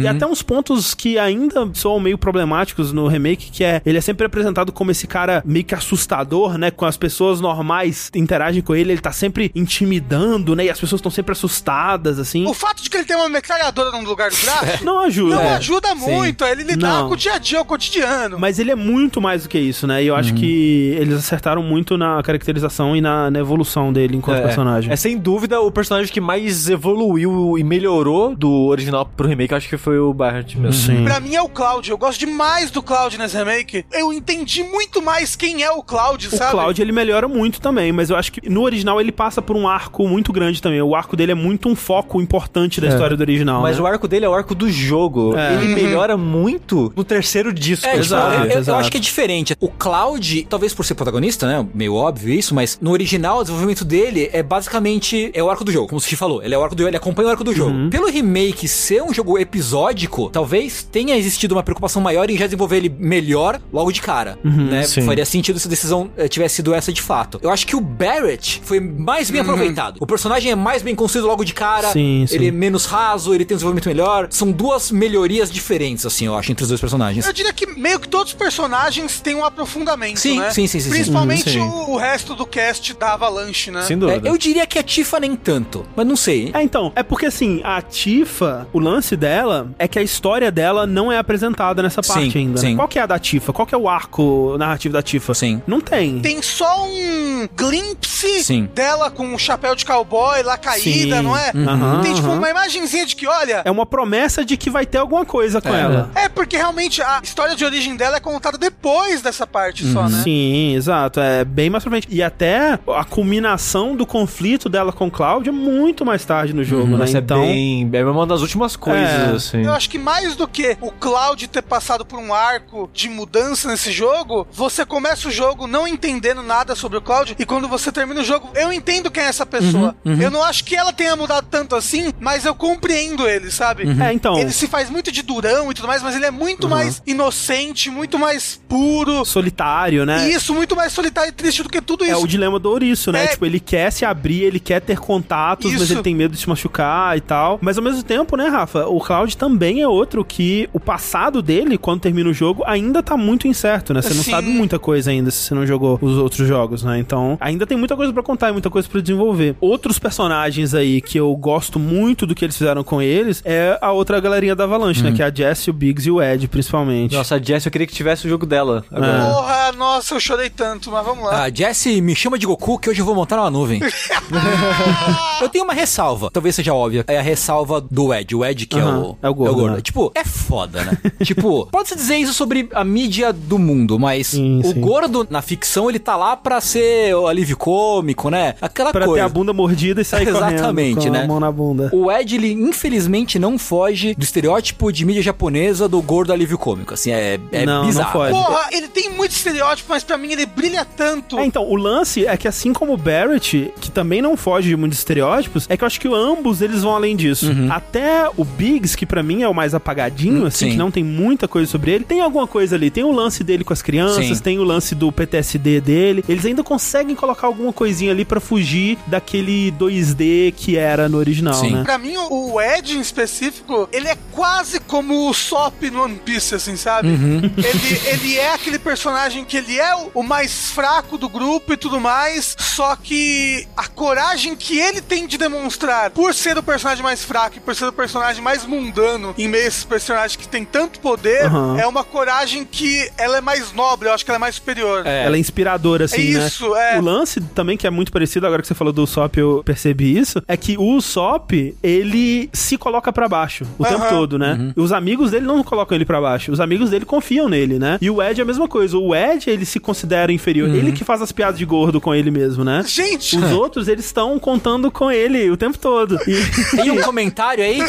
e 0.00 0.06
até 0.06 0.26
uns 0.26 0.42
pontos 0.42 0.94
que 0.94 1.18
ainda 1.18 1.68
são 1.74 1.98
meio 2.00 2.16
problemáticos 2.18 2.92
no 2.92 3.06
remake, 3.08 3.50
que 3.50 3.64
é 3.64 3.80
ele 3.84 3.98
é 3.98 4.00
sempre 4.00 4.26
apresentado 4.26 4.72
como 4.72 4.90
esse 4.90 5.06
cara 5.06 5.42
meio 5.44 5.64
que 5.64 5.74
assustador, 5.74 6.56
né? 6.58 6.70
Com 6.70 6.84
as 6.86 6.96
pessoas 6.96 7.40
normais 7.40 8.10
interagem 8.14 8.62
com 8.62 8.74
ele, 8.74 8.92
ele 8.92 9.00
tá 9.00 9.12
sempre 9.12 9.50
intimidando, 9.54 10.54
né? 10.54 10.64
E 10.66 10.70
as 10.70 10.78
pessoas 10.78 10.98
estão 11.00 11.10
sempre 11.10 11.32
assustadas, 11.32 12.18
assim. 12.18 12.46
O 12.46 12.54
fato 12.54 12.82
de 12.82 12.90
que 12.90 12.96
ele 12.96 13.04
tem 13.04 13.16
uma 13.16 13.28
metralhadora 13.28 13.90
no 13.92 14.02
lugar 14.08 14.30
do 14.30 14.36
braço 14.36 14.84
Não 14.84 15.00
ajuda. 15.00 15.34
não 15.36 15.42
É. 15.42 15.54
ajuda 15.56 15.94
muito 15.94 16.44
ele 16.44 16.62
lidar 16.62 17.00
Não. 17.02 17.08
com 17.08 17.14
o 17.14 17.16
dia 17.16 17.34
a 17.34 17.38
dia, 17.38 17.60
o 17.60 17.64
cotidiano. 17.64 18.09
Mas 18.38 18.58
ele 18.58 18.70
é 18.70 18.74
muito 18.74 19.20
mais 19.20 19.42
do 19.44 19.48
que 19.48 19.58
isso, 19.58 19.86
né? 19.86 20.02
E 20.02 20.06
eu 20.06 20.14
acho 20.16 20.34
que 20.34 20.94
eles 20.98 21.14
acertaram 21.14 21.62
muito 21.62 21.96
na 21.96 22.22
caracterização 22.22 22.94
e 22.96 23.00
na, 23.00 23.30
na 23.30 23.38
evolução 23.38 23.92
dele 23.92 24.16
enquanto 24.16 24.38
É, 24.38 24.42
personagem. 24.42 24.92
É 24.92 24.96
sem 24.96 25.18
dúvida 25.18 25.60
o 25.60 25.70
personagem 25.70 26.12
que 26.12 26.20
mais 26.20 26.68
evoluiu 26.68 27.56
e 27.58 27.64
melhorou 27.64 28.34
do 28.34 28.50
original 28.66 29.04
pro 29.04 29.26
remake, 29.28 29.52
eu 29.52 29.56
acho 29.58 29.68
que 29.68 29.76
foi 29.76 29.98
o 29.98 30.12
Barrett 30.12 30.58
mesmo. 30.58 30.72
Sim. 30.72 31.04
Pra 31.04 31.20
mim 31.20 31.34
é 31.34 31.42
o 31.42 31.48
Cloud. 31.48 31.88
Eu 31.90 31.98
gosto 31.98 32.18
demais 32.18 32.70
do 32.70 32.82
Cloud 32.82 33.18
nesse 33.18 33.36
remake. 33.36 33.84
Eu 33.92 34.12
entendi 34.12 34.62
muito 34.62 35.02
mais 35.02 35.36
quem 35.36 35.62
é 35.62 35.70
o 35.70 35.82
Cloud, 35.82 36.26
O 36.28 36.30
sabe? 36.30 36.50
Cloud 36.52 36.80
ele 36.80 36.92
melhora 36.92 37.28
muito 37.28 37.60
também, 37.60 37.92
mas 37.92 38.10
eu 38.10 38.16
acho 38.16 38.32
que 38.32 38.48
no 38.48 38.62
original 38.62 39.00
ele 39.00 39.12
passa 39.12 39.40
por 39.42 39.56
um 39.56 39.68
arco 39.68 40.06
muito 40.08 40.32
grande 40.32 40.60
também. 40.60 40.80
O 40.82 40.94
arco 40.94 41.16
dele 41.16 41.32
é 41.32 41.34
muito 41.34 41.68
um 41.68 41.76
foco 41.76 42.20
importante 42.20 42.80
da 42.80 42.88
história 42.88 43.16
do 43.16 43.20
original. 43.20 43.62
Mas 43.62 43.76
né? 43.76 43.82
o 43.82 43.86
arco 43.86 44.08
dele 44.08 44.24
é 44.24 44.28
o 44.28 44.34
arco 44.34 44.54
do 44.54 44.70
jogo. 44.70 45.36
É. 45.36 45.54
Ele 45.54 45.74
melhora 45.74 46.16
muito 46.16 46.92
no 46.96 47.04
terceiro 47.04 47.52
disco. 47.52 47.86
É, 47.86 47.99
tipo, 48.02 48.14
Exato, 48.14 48.34
eu, 48.34 48.44
eu- 48.44 48.50
eu 48.50 48.58
exato. 48.60 48.78
acho 48.78 48.90
que 48.90 48.96
é 48.96 49.00
diferente. 49.00 49.56
O 49.60 49.68
Cloud, 49.68 50.46
talvez 50.48 50.72
por 50.74 50.84
ser 50.84 50.94
protagonista, 50.94 51.46
né? 51.46 51.66
Meio 51.74 51.94
óbvio 51.94 52.32
isso, 52.34 52.54
mas 52.54 52.78
no 52.80 52.90
original, 52.90 53.38
o 53.38 53.42
desenvolvimento 53.42 53.84
dele 53.84 54.28
é 54.32 54.42
basicamente 54.42 55.30
é 55.34 55.42
o 55.42 55.50
arco 55.50 55.64
do 55.64 55.72
jogo, 55.72 55.88
como 55.88 55.98
o 55.98 56.00
Sushi 56.00 56.16
falou. 56.16 56.42
Ele 56.42 56.54
é 56.54 56.58
o 56.58 56.62
arco 56.62 56.74
do 56.74 56.86
ele 56.86 56.96
acompanha 56.96 57.28
o 57.28 57.30
arco 57.30 57.44
do 57.44 57.54
jogo. 57.54 57.70
Uhum. 57.70 57.90
Pelo 57.90 58.08
remake 58.10 58.66
ser 58.68 59.02
um 59.02 59.12
jogo 59.12 59.38
episódico, 59.38 60.30
talvez 60.30 60.82
tenha 60.90 61.16
existido 61.16 61.54
uma 61.54 61.62
preocupação 61.62 62.00
maior 62.02 62.28
em 62.30 62.36
já 62.36 62.46
desenvolver 62.46 62.76
ele 62.78 62.88
melhor 62.98 63.60
logo 63.72 63.92
de 63.92 64.00
cara. 64.00 64.38
Uhum, 64.44 64.66
né? 64.66 64.82
sim. 64.84 65.02
Faria 65.02 65.24
sentido 65.24 65.58
se 65.58 65.66
a 65.68 65.70
decisão 65.70 66.10
eh, 66.16 66.28
tivesse 66.28 66.56
sido 66.56 66.74
essa 66.74 66.92
de 66.92 67.00
fato. 67.02 67.38
Eu 67.42 67.50
acho 67.50 67.66
que 67.66 67.76
o 67.76 67.80
Barrett 67.80 68.60
foi 68.64 68.80
mais 68.80 69.28
Uhum. 69.28 69.32
bem 69.32 69.40
aproveitado. 69.42 69.96
O 70.00 70.06
personagem 70.06 70.50
é 70.50 70.54
mais 70.54 70.82
bem 70.82 70.94
construído 70.94 71.26
logo 71.26 71.44
de 71.44 71.52
cara. 71.54 71.88
Sim, 71.92 72.24
sim. 72.26 72.34
Ele 72.34 72.48
é 72.48 72.50
menos 72.50 72.86
raso, 72.86 73.34
ele 73.34 73.44
tem 73.44 73.54
um 73.54 73.58
desenvolvimento 73.58 73.86
melhor. 73.88 74.28
São 74.30 74.50
duas 74.50 74.90
melhorias 74.90 75.50
diferentes, 75.50 76.04
assim, 76.06 76.26
eu 76.26 76.34
acho, 76.36 76.50
entre 76.50 76.62
os 76.62 76.68
dois 76.68 76.80
personagens. 76.80 77.26
Eu 77.26 77.32
diria 77.32 77.52
que 77.52 77.66
meio 77.80 77.98
que 77.98 78.08
todos 78.08 78.32
os 78.32 78.38
personagens 78.38 79.20
têm 79.20 79.34
um 79.34 79.44
aprofundamento, 79.44 80.18
Sim, 80.20 80.38
né? 80.38 80.50
sim, 80.50 80.66
sim, 80.66 80.80
sim. 80.80 80.90
Principalmente 80.90 81.50
Sim. 81.50 81.60
O, 81.60 81.90
o 81.92 81.96
resto 81.96 82.34
do 82.34 82.46
cast 82.46 82.94
da 82.94 83.14
Avalanche, 83.14 83.70
né? 83.70 83.82
Sem 83.82 83.96
É, 83.96 83.98
dúvida. 83.98 84.28
eu 84.28 84.36
diria 84.38 84.66
que 84.66 84.78
a 84.78 84.82
Tifa 84.82 85.18
nem 85.18 85.34
tanto, 85.36 85.86
mas 85.96 86.06
não 86.06 86.16
sei. 86.16 86.50
É, 86.54 86.62
então, 86.62 86.92
é 86.94 87.02
porque 87.02 87.26
assim, 87.26 87.60
a 87.64 87.80
Tifa, 87.82 88.68
o 88.72 88.78
lance 88.78 89.16
dela 89.16 89.68
é 89.78 89.88
que 89.88 89.98
a 89.98 90.02
história 90.02 90.50
dela 90.50 90.86
não 90.86 91.10
é 91.10 91.18
apresentada 91.18 91.82
nessa 91.82 92.02
parte 92.02 92.30
Sim, 92.32 92.38
ainda. 92.38 92.60
né? 92.62 92.68
sim. 92.68 92.76
Qual 92.76 92.86
que 92.88 92.98
é 92.98 93.02
a 93.02 93.06
da 93.06 93.18
Tifa? 93.18 93.52
Qual 93.52 93.66
que 93.66 93.74
é 93.74 93.78
o 93.78 93.88
arco 93.88 94.56
narrativo 94.58 94.92
da 94.92 95.02
Tifa? 95.02 95.32
Sim. 95.34 95.62
Não 95.66 95.80
tem. 95.80 96.20
Tem 96.20 96.42
só 96.42 96.86
um 96.86 97.48
glimpse 97.56 98.44
Sim. 98.44 98.68
dela 98.74 99.10
com 99.10 99.24
um 99.26 99.38
chapéu 99.38 99.74
de 99.74 99.84
cowboy 99.86 100.42
lá 100.42 100.58
caída, 100.58 101.16
Sim. 101.16 101.22
não 101.22 101.36
é? 101.36 101.50
Aham, 101.54 102.00
Tem 102.02 102.14
tipo 102.14 102.26
aham. 102.28 102.36
uma 102.38 102.50
imagenzinha 102.50 103.06
de 103.06 103.16
que, 103.16 103.26
olha. 103.26 103.62
É 103.64 103.70
uma 103.70 103.86
promessa 103.86 104.44
de 104.44 104.56
que 104.56 104.68
vai 104.70 104.84
ter 104.84 104.98
alguma 104.98 105.24
coisa 105.24 105.60
com 105.60 105.74
ela. 105.74 106.10
É 106.14 106.28
porque 106.28 106.56
realmente 106.56 107.00
a 107.02 107.20
história 107.22 107.54
de 107.56 107.64
origem 107.70 107.96
dela 107.96 108.16
é 108.16 108.20
contada 108.20 108.58
depois 108.58 109.22
dessa 109.22 109.46
parte 109.46 109.86
só, 109.92 110.08
né? 110.08 110.22
Sim, 110.22 110.74
exato. 110.74 111.20
É 111.20 111.44
bem 111.44 111.70
mais 111.70 111.82
pra 111.84 111.90
frente. 111.90 112.08
E 112.10 112.22
até 112.22 112.78
a 112.94 113.04
culminação 113.04 113.94
do 113.96 114.04
conflito 114.04 114.68
dela 114.68 114.92
com 114.92 115.06
o 115.06 115.10
Cloud 115.10 115.48
é 115.48 115.52
muito 115.52 116.04
mais 116.04 116.24
tarde 116.24 116.52
no 116.52 116.64
jogo, 116.64 116.88
né? 116.92 116.96
Mas 116.98 117.14
Então. 117.14 117.42
é 117.42 117.46
bem. 117.46 117.90
É 117.92 118.04
uma 118.04 118.26
das 118.26 118.40
últimas 118.40 118.76
coisas, 118.76 119.08
É. 119.08 119.34
assim. 119.36 119.62
Eu 119.64 119.72
acho 119.72 119.88
que 119.88 119.98
mais 119.98 120.34
do 120.36 120.46
que 120.48 120.76
o 120.80 120.90
Cloud 120.90 121.46
ter 121.48 121.62
passado 121.62 122.04
por 122.04 122.18
um 122.18 122.32
arco 122.34 122.90
de 122.92 123.08
mudança 123.08 123.68
nesse 123.68 123.92
jogo, 123.92 124.46
você 124.52 124.84
começa 124.84 125.28
o 125.28 125.30
jogo 125.30 125.66
não 125.66 125.86
entendendo 125.86 126.42
nada 126.42 126.74
sobre 126.74 126.98
o 126.98 127.00
Cloud 127.00 127.36
e 127.38 127.44
quando 127.46 127.68
você 127.68 127.92
termina 127.92 128.20
o 128.20 128.24
jogo, 128.24 128.50
eu 128.54 128.72
entendo 128.72 129.10
quem 129.10 129.22
é 129.22 129.26
essa 129.26 129.46
pessoa. 129.46 129.94
Eu 130.04 130.30
não 130.30 130.42
acho 130.42 130.64
que 130.64 130.74
ela 130.74 130.92
tenha 130.92 131.14
mudado 131.16 131.46
tanto 131.50 131.76
assim, 131.76 132.12
mas 132.18 132.44
eu 132.44 132.54
compreendo 132.54 133.28
ele, 133.28 133.50
sabe? 133.50 133.84
É, 134.02 134.12
então. 134.12 134.36
Ele 134.38 134.50
se 134.52 134.66
faz 134.66 134.90
muito 134.90 135.12
de 135.12 135.22
durão 135.22 135.70
e 135.70 135.74
tudo 135.74 135.86
mais, 135.88 136.02
mas 136.02 136.14
ele 136.16 136.24
é 136.26 136.30
muito 136.30 136.68
mais 136.68 137.02
inocente, 137.06 137.59
muito 137.90 138.18
mais 138.18 138.60
puro. 138.68 139.24
Solitário, 139.24 140.04
né? 140.06 140.28
Isso, 140.30 140.54
muito 140.54 140.74
mais 140.74 140.92
solitário 140.92 141.28
e 141.30 141.32
triste 141.32 141.62
do 141.62 141.68
que 141.68 141.80
tudo 141.80 142.04
É 142.04 142.10
isso. 142.12 142.22
o 142.22 142.26
dilema 142.28 142.58
do 142.58 142.70
ouriço, 142.70 143.12
né? 143.12 143.24
É. 143.24 143.26
Tipo, 143.28 143.46
ele 143.46 143.60
quer 143.60 143.90
se 143.90 144.04
abrir, 144.04 144.42
ele 144.42 144.60
quer 144.60 144.80
ter 144.80 144.98
contatos, 144.98 145.70
mas 145.72 145.82
Isso. 145.82 145.92
ele 145.92 146.02
tem 146.02 146.14
medo 146.14 146.34
de 146.34 146.40
se 146.40 146.48
machucar 146.48 147.16
e 147.16 147.20
tal. 147.20 147.58
Mas 147.60 147.76
ao 147.78 147.84
mesmo 147.84 148.02
tempo, 148.02 148.36
né, 148.36 148.48
Rafa? 148.48 148.86
O 148.86 149.00
Cloud 149.00 149.36
também 149.36 149.80
é 149.80 149.88
outro 149.88 150.24
que 150.24 150.68
o 150.72 150.80
passado 150.80 151.42
dele, 151.42 151.76
quando 151.76 152.00
termina 152.00 152.28
o 152.30 152.32
jogo, 152.32 152.62
ainda 152.66 153.02
tá 153.02 153.16
muito 153.16 153.46
incerto, 153.46 153.92
né? 153.92 154.02
Você 154.02 154.14
não 154.14 154.22
Sim. 154.22 154.30
sabe 154.30 154.48
muita 154.48 154.78
coisa 154.78 155.10
ainda 155.10 155.30
se 155.30 155.38
você 155.38 155.54
não 155.54 155.66
jogou 155.66 155.98
os 156.00 156.16
outros 156.16 156.46
jogos, 156.46 156.82
né? 156.82 156.98
Então, 156.98 157.36
ainda 157.40 157.66
tem 157.66 157.76
muita 157.76 157.96
coisa 157.96 158.12
pra 158.12 158.22
contar 158.22 158.48
e 158.50 158.52
muita 158.52 158.70
coisa 158.70 158.88
pra 158.88 159.00
desenvolver. 159.00 159.56
Outros 159.60 159.98
personagens 159.98 160.74
aí 160.74 161.00
que 161.00 161.18
eu 161.18 161.34
gosto 161.36 161.78
muito 161.78 162.26
do 162.26 162.34
que 162.34 162.44
eles 162.44 162.56
fizeram 162.56 162.82
com 162.82 163.00
eles 163.02 163.42
é 163.44 163.78
a 163.80 163.92
outra 163.92 164.20
galerinha 164.20 164.54
da 164.54 164.64
Avalanche, 164.64 165.02
né? 165.02 165.12
Que 165.12 165.22
é 165.22 165.26
a 165.26 165.34
Jessie, 165.34 165.70
o 165.70 165.72
Biggs 165.72 166.08
e 166.08 166.10
o 166.10 166.22
Ed, 166.22 166.46
principalmente. 166.48 167.14
Nossa, 167.14 167.36
a 167.36 167.38
Jess, 167.50 167.66
eu 167.66 167.72
queria 167.72 167.86
que 167.86 167.92
tivesse 167.94 168.26
o 168.26 168.30
jogo 168.30 168.46
dela 168.46 168.84
agora. 168.92 169.24
Porra, 169.34 169.72
nossa, 169.72 170.14
eu 170.14 170.20
chorei 170.20 170.48
tanto, 170.50 170.90
mas 170.90 171.04
vamos 171.04 171.24
lá. 171.24 171.44
Ah, 171.44 171.50
Jesse, 171.52 172.00
me 172.00 172.14
chama 172.14 172.38
de 172.38 172.46
Goku 172.46 172.78
que 172.78 172.88
hoje 172.90 173.00
eu 173.00 173.04
vou 173.04 173.14
montar 173.14 173.36
numa 173.36 173.50
nuvem. 173.50 173.80
eu 175.40 175.48
tenho 175.48 175.64
uma 175.64 175.74
ressalva, 175.74 176.30
talvez 176.32 176.54
seja 176.54 176.72
óbvia. 176.74 177.04
É 177.08 177.18
a 177.18 177.22
ressalva 177.22 177.80
do 177.80 178.12
Ed. 178.14 178.34
O 178.36 178.44
Ed 178.44 178.66
que 178.66 178.78
é, 178.78 178.82
Aham, 178.82 179.00
o, 179.00 179.18
é 179.22 179.28
o 179.28 179.34
gordo, 179.34 179.70
né? 179.70 179.80
Tipo, 179.80 180.12
é 180.14 180.24
foda, 180.24 180.84
né? 180.84 180.98
tipo, 181.24 181.66
pode-se 181.66 181.96
dizer 181.96 182.16
isso 182.16 182.32
sobre 182.32 182.68
a 182.72 182.84
mídia 182.84 183.32
do 183.32 183.58
mundo, 183.58 183.98
mas 183.98 184.28
Sim, 184.28 184.60
o 184.64 184.72
sim. 184.72 184.80
gordo 184.80 185.26
na 185.30 185.42
ficção 185.42 185.88
ele 185.88 185.98
tá 185.98 186.16
lá 186.16 186.36
pra 186.36 186.60
ser 186.60 187.14
o 187.16 187.26
alívio 187.26 187.56
cômico, 187.56 188.30
né? 188.30 188.54
Aquela 188.60 188.90
Pra 188.92 189.00
ter 189.02 189.06
coisa. 189.06 189.24
a 189.24 189.28
bunda 189.28 189.52
mordida 189.52 190.00
e 190.00 190.04
sair 190.04 190.28
Exatamente, 190.30 190.94
correndo 190.96 191.12
com 191.12 191.18
né? 191.18 191.24
a 191.24 191.26
mão 191.26 191.40
na 191.40 191.50
bunda. 191.50 191.90
O 191.92 192.10
Ed, 192.10 192.34
ele 192.36 192.52
infelizmente 192.52 193.38
não 193.38 193.58
foge 193.58 194.14
do 194.14 194.22
estereótipo 194.22 194.92
de 194.92 195.04
mídia 195.04 195.22
japonesa 195.22 195.88
do 195.88 196.00
gordo 196.02 196.32
alívio 196.32 196.58
cômico. 196.58 196.94
Assim, 196.94 197.10
é, 197.10 197.38
é 197.52 197.64
Não, 197.66 197.80
não 197.80 197.86
bizarro. 197.88 198.12
foge. 198.12 198.32
Porra, 198.32 198.68
ele 198.72 198.88
tem 198.88 199.10
muito 199.10 199.32
estereótipo, 199.32 199.88
mas 199.90 200.02
pra 200.04 200.16
mim 200.18 200.32
ele 200.32 200.46
brilha 200.46 200.84
tanto. 200.84 201.38
É, 201.38 201.44
então, 201.46 201.64
o 201.64 201.76
lance 201.76 202.26
é 202.26 202.36
que 202.36 202.46
assim 202.48 202.72
como 202.72 202.92
o 202.92 202.96
Barrett, 202.96 203.72
que 203.80 203.90
também 203.90 204.20
não 204.22 204.36
foge 204.36 204.68
de 204.68 204.76
muitos 204.76 204.98
estereótipos, 204.98 205.66
é 205.68 205.76
que 205.76 205.84
eu 205.84 205.86
acho 205.86 206.00
que 206.00 206.08
ambos 206.08 206.62
eles 206.62 206.82
vão 206.82 206.94
além 206.94 207.16
disso. 207.16 207.50
Até 207.70 208.28
o 208.36 208.44
Biggs, 208.44 208.96
que 208.96 209.06
pra 209.06 209.22
mim 209.22 209.42
é 209.42 209.48
o 209.48 209.54
mais 209.54 209.74
apagadinho, 209.74 210.34
Uhum. 210.34 210.42
Hum, 210.44 210.46
assim, 210.46 210.66
sim. 210.66 210.70
que 210.72 210.76
não 210.76 210.90
tem 210.90 211.02
muita 211.04 211.46
coisa 211.48 211.70
sobre 211.70 211.90
ele, 211.92 212.04
tem 212.04 212.20
alguma 212.20 212.46
coisa 212.46 212.76
ali. 212.76 212.90
Tem 212.90 213.04
o 213.04 213.12
lance 213.12 213.42
dele 213.44 213.64
com 213.64 213.72
as 213.72 213.82
crianças, 213.82 214.24
Sim. 214.26 214.42
tem 214.42 214.58
o 214.58 214.64
lance 214.64 214.94
do 214.94 215.10
PTSD 215.10 215.80
dele. 215.80 216.24
Eles 216.28 216.44
ainda 216.46 216.62
conseguem 216.62 217.14
colocar 217.16 217.46
alguma 217.46 217.72
coisinha 217.72 218.12
ali 218.12 218.24
pra 218.24 218.40
fugir 218.40 218.98
daquele 219.06 219.72
2D 219.72 220.52
que 220.56 220.76
era 220.76 221.08
no 221.08 221.18
original, 221.18 221.54
Sim. 221.54 221.70
né? 221.72 221.82
Pra 221.82 221.98
mim, 221.98 222.14
o 222.16 222.60
Ed 222.60 222.96
em 222.96 223.00
específico, 223.00 223.88
ele 223.92 224.08
é 224.08 224.16
quase 224.32 224.80
como 224.80 225.28
o 225.28 225.34
Sop 225.34 225.82
no 225.90 226.02
One 226.04 226.16
Piece, 226.24 226.54
assim, 226.54 226.76
sabe? 226.76 227.08
Ele, 227.36 228.08
ele 228.08 228.38
é 228.38 228.54
aquele 228.54 228.78
personagem 228.78 229.44
que 229.44 229.56
ele 229.56 229.78
é 229.78 229.94
o, 230.14 230.22
mais 230.22 230.70
fraco 230.70 231.16
do 231.18 231.28
grupo 231.28 231.72
e 231.72 231.76
tudo 231.76 232.00
mais, 232.00 232.56
só 232.58 232.94
que 232.96 233.66
a 233.76 233.88
coragem 233.88 234.54
que 234.54 234.78
ele 234.78 235.00
tem 235.00 235.26
de 235.26 235.36
demonstrar, 235.38 236.10
por 236.10 236.34
ser 236.34 236.56
o 236.58 236.62
personagem 236.62 237.02
mais 237.02 237.24
fraco 237.24 237.56
e 237.56 237.60
por 237.60 237.74
ser 237.74 237.86
o 237.86 237.92
personagem 237.92 238.42
mais 238.42 238.64
mundano 238.64 239.34
em 239.36 239.48
meio 239.48 239.64
a 239.64 239.66
esses 239.66 239.84
personagens 239.84 240.36
que 240.36 240.48
tem 240.48 240.64
tanto 240.64 241.00
poder, 241.00 241.46
Aham. 241.46 241.78
é 241.78 241.86
uma 241.86 242.04
coragem 242.04 242.64
que 242.64 243.10
ela 243.18 243.38
é 243.38 243.40
mais 243.40 243.72
nobre, 243.72 244.08
eu 244.08 244.12
acho 244.12 244.24
que 244.24 244.30
ela 244.30 244.38
é 244.38 244.40
mais 244.40 244.54
superior. 244.56 245.06
É. 245.06 245.24
Ela 245.24 245.36
é 245.36 245.38
inspiradora, 245.38 246.04
assim, 246.04 246.34
É 246.34 246.38
né? 246.38 246.46
isso, 246.46 246.74
é. 246.76 246.98
O 246.98 247.02
lance 247.02 247.40
também, 247.40 247.76
que 247.76 247.86
é 247.86 247.90
muito 247.90 248.12
parecido, 248.12 248.46
agora 248.46 248.62
que 248.62 248.68
você 248.68 248.74
falou 248.74 248.92
do 248.92 249.06
Sop, 249.06 249.36
eu 249.36 249.62
percebi 249.64 250.16
isso, 250.16 250.42
é 250.46 250.56
que 250.56 250.76
o 250.78 251.00
Sop, 251.00 251.52
ele 251.82 252.48
se 252.52 252.76
coloca 252.78 253.12
pra 253.12 253.28
baixo 253.28 253.64
o 253.78 253.84
tempo 253.84 254.02
Aham. 254.02 254.08
todo, 254.08 254.38
né? 254.38 254.52
Uhum. 254.52 254.72
E 254.76 254.80
os 254.80 254.92
amigos 254.92 255.30
dele 255.30 255.46
não 255.46 255.62
colocam 255.62 255.94
ele 255.94 256.04
pra 256.04 256.20
baixo. 256.20 256.52
Os 256.52 256.60
amigos 256.60 256.90
dele 256.90 257.04
confiam 257.20 257.48
nele, 257.48 257.78
né? 257.78 257.98
E 258.00 258.10
o 258.10 258.22
Ed 258.22 258.40
é 258.40 258.42
a 258.42 258.46
mesma 258.46 258.66
coisa. 258.66 258.96
O 258.96 259.14
Ed, 259.14 259.48
ele 259.48 259.66
se 259.66 259.78
considera 259.78 260.32
inferior. 260.32 260.68
Uhum. 260.68 260.74
Ele 260.74 260.92
que 260.92 261.04
faz 261.04 261.20
as 261.20 261.30
piadas 261.30 261.58
de 261.58 261.64
gordo 261.64 262.00
com 262.00 262.14
ele 262.14 262.30
mesmo, 262.30 262.64
né? 262.64 262.82
Gente, 262.86 263.36
Os 263.36 263.52
outros, 263.52 263.88
eles 263.88 264.06
estão 264.06 264.38
contando 264.38 264.90
com 264.90 265.10
ele 265.10 265.50
o 265.50 265.56
tempo 265.56 265.78
todo. 265.78 266.18
E 266.26 266.40
Tem 266.76 266.90
um 266.90 267.00
comentário 267.02 267.62
aí? 267.62 267.80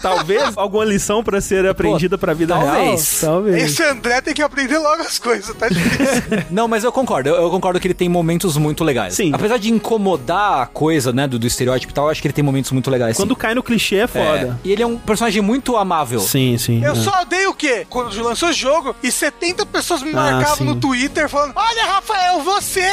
talvez 0.00 0.52
alguma 0.56 0.84
lição 0.84 1.24
pra 1.24 1.40
ser 1.40 1.66
aprendida 1.66 2.18
pra 2.18 2.34
vida 2.34 2.54
talvez. 2.54 3.20
real. 3.20 3.32
Talvez. 3.32 3.64
esse 3.64 3.82
André 3.82 4.20
tem 4.20 4.34
que 4.34 4.42
aprender 4.42 4.78
logo 4.78 5.02
as 5.02 5.18
coisas, 5.18 5.54
tá 5.56 5.68
difícil. 5.68 6.22
Não, 6.50 6.68
mas 6.68 6.84
eu 6.84 6.92
concordo. 6.92 7.30
Eu, 7.30 7.36
eu 7.36 7.50
concordo 7.50 7.80
que 7.80 7.86
ele 7.86 7.94
tem 7.94 8.08
momentos 8.08 8.56
muito 8.56 8.84
legais. 8.84 9.14
Sim. 9.14 9.32
Apesar 9.32 9.58
de 9.58 9.70
incomodar 9.70 10.62
a 10.62 10.66
coisa, 10.66 11.12
né, 11.12 11.26
do, 11.26 11.38
do 11.38 11.46
estereótipo 11.46 11.92
e 11.92 11.94
tal, 11.94 12.06
eu 12.06 12.10
acho 12.10 12.20
que 12.20 12.28
ele 12.28 12.34
tem 12.34 12.44
momentos 12.44 12.70
muito 12.72 12.90
legais. 12.90 13.16
Quando 13.16 13.34
sim. 13.34 13.40
cai 13.40 13.54
no 13.54 13.62
clichê 13.62 13.96
é 13.96 14.06
foda. 14.06 14.58
É, 14.64 14.68
E 14.68 14.72
ele 14.72 14.82
é 14.82 14.86
um 14.86 14.96
personagem 14.96 15.40
muito 15.40 15.76
amável. 15.76 16.20
Sim, 16.20 16.58
sim. 16.58 16.84
Eu 16.84 16.92
é. 16.92 16.96
só 16.96 17.22
odeio 17.22 17.50
o 17.50 17.54
quê? 17.54 17.86
Quando 17.88 18.22
lançou 18.22 18.50
o 18.50 18.52
jogo 18.66 18.94
e 19.02 19.10
70 19.10 19.64
pessoas 19.66 20.02
me 20.02 20.10
Ah, 20.10 20.14
marcavam 20.14 20.56
sim. 20.56 20.64
no 20.64 20.76
Twitter 20.76 21.28
falando: 21.28 21.52
Olha, 21.54 21.84
Rafael, 21.86 22.40
você! 22.40 22.84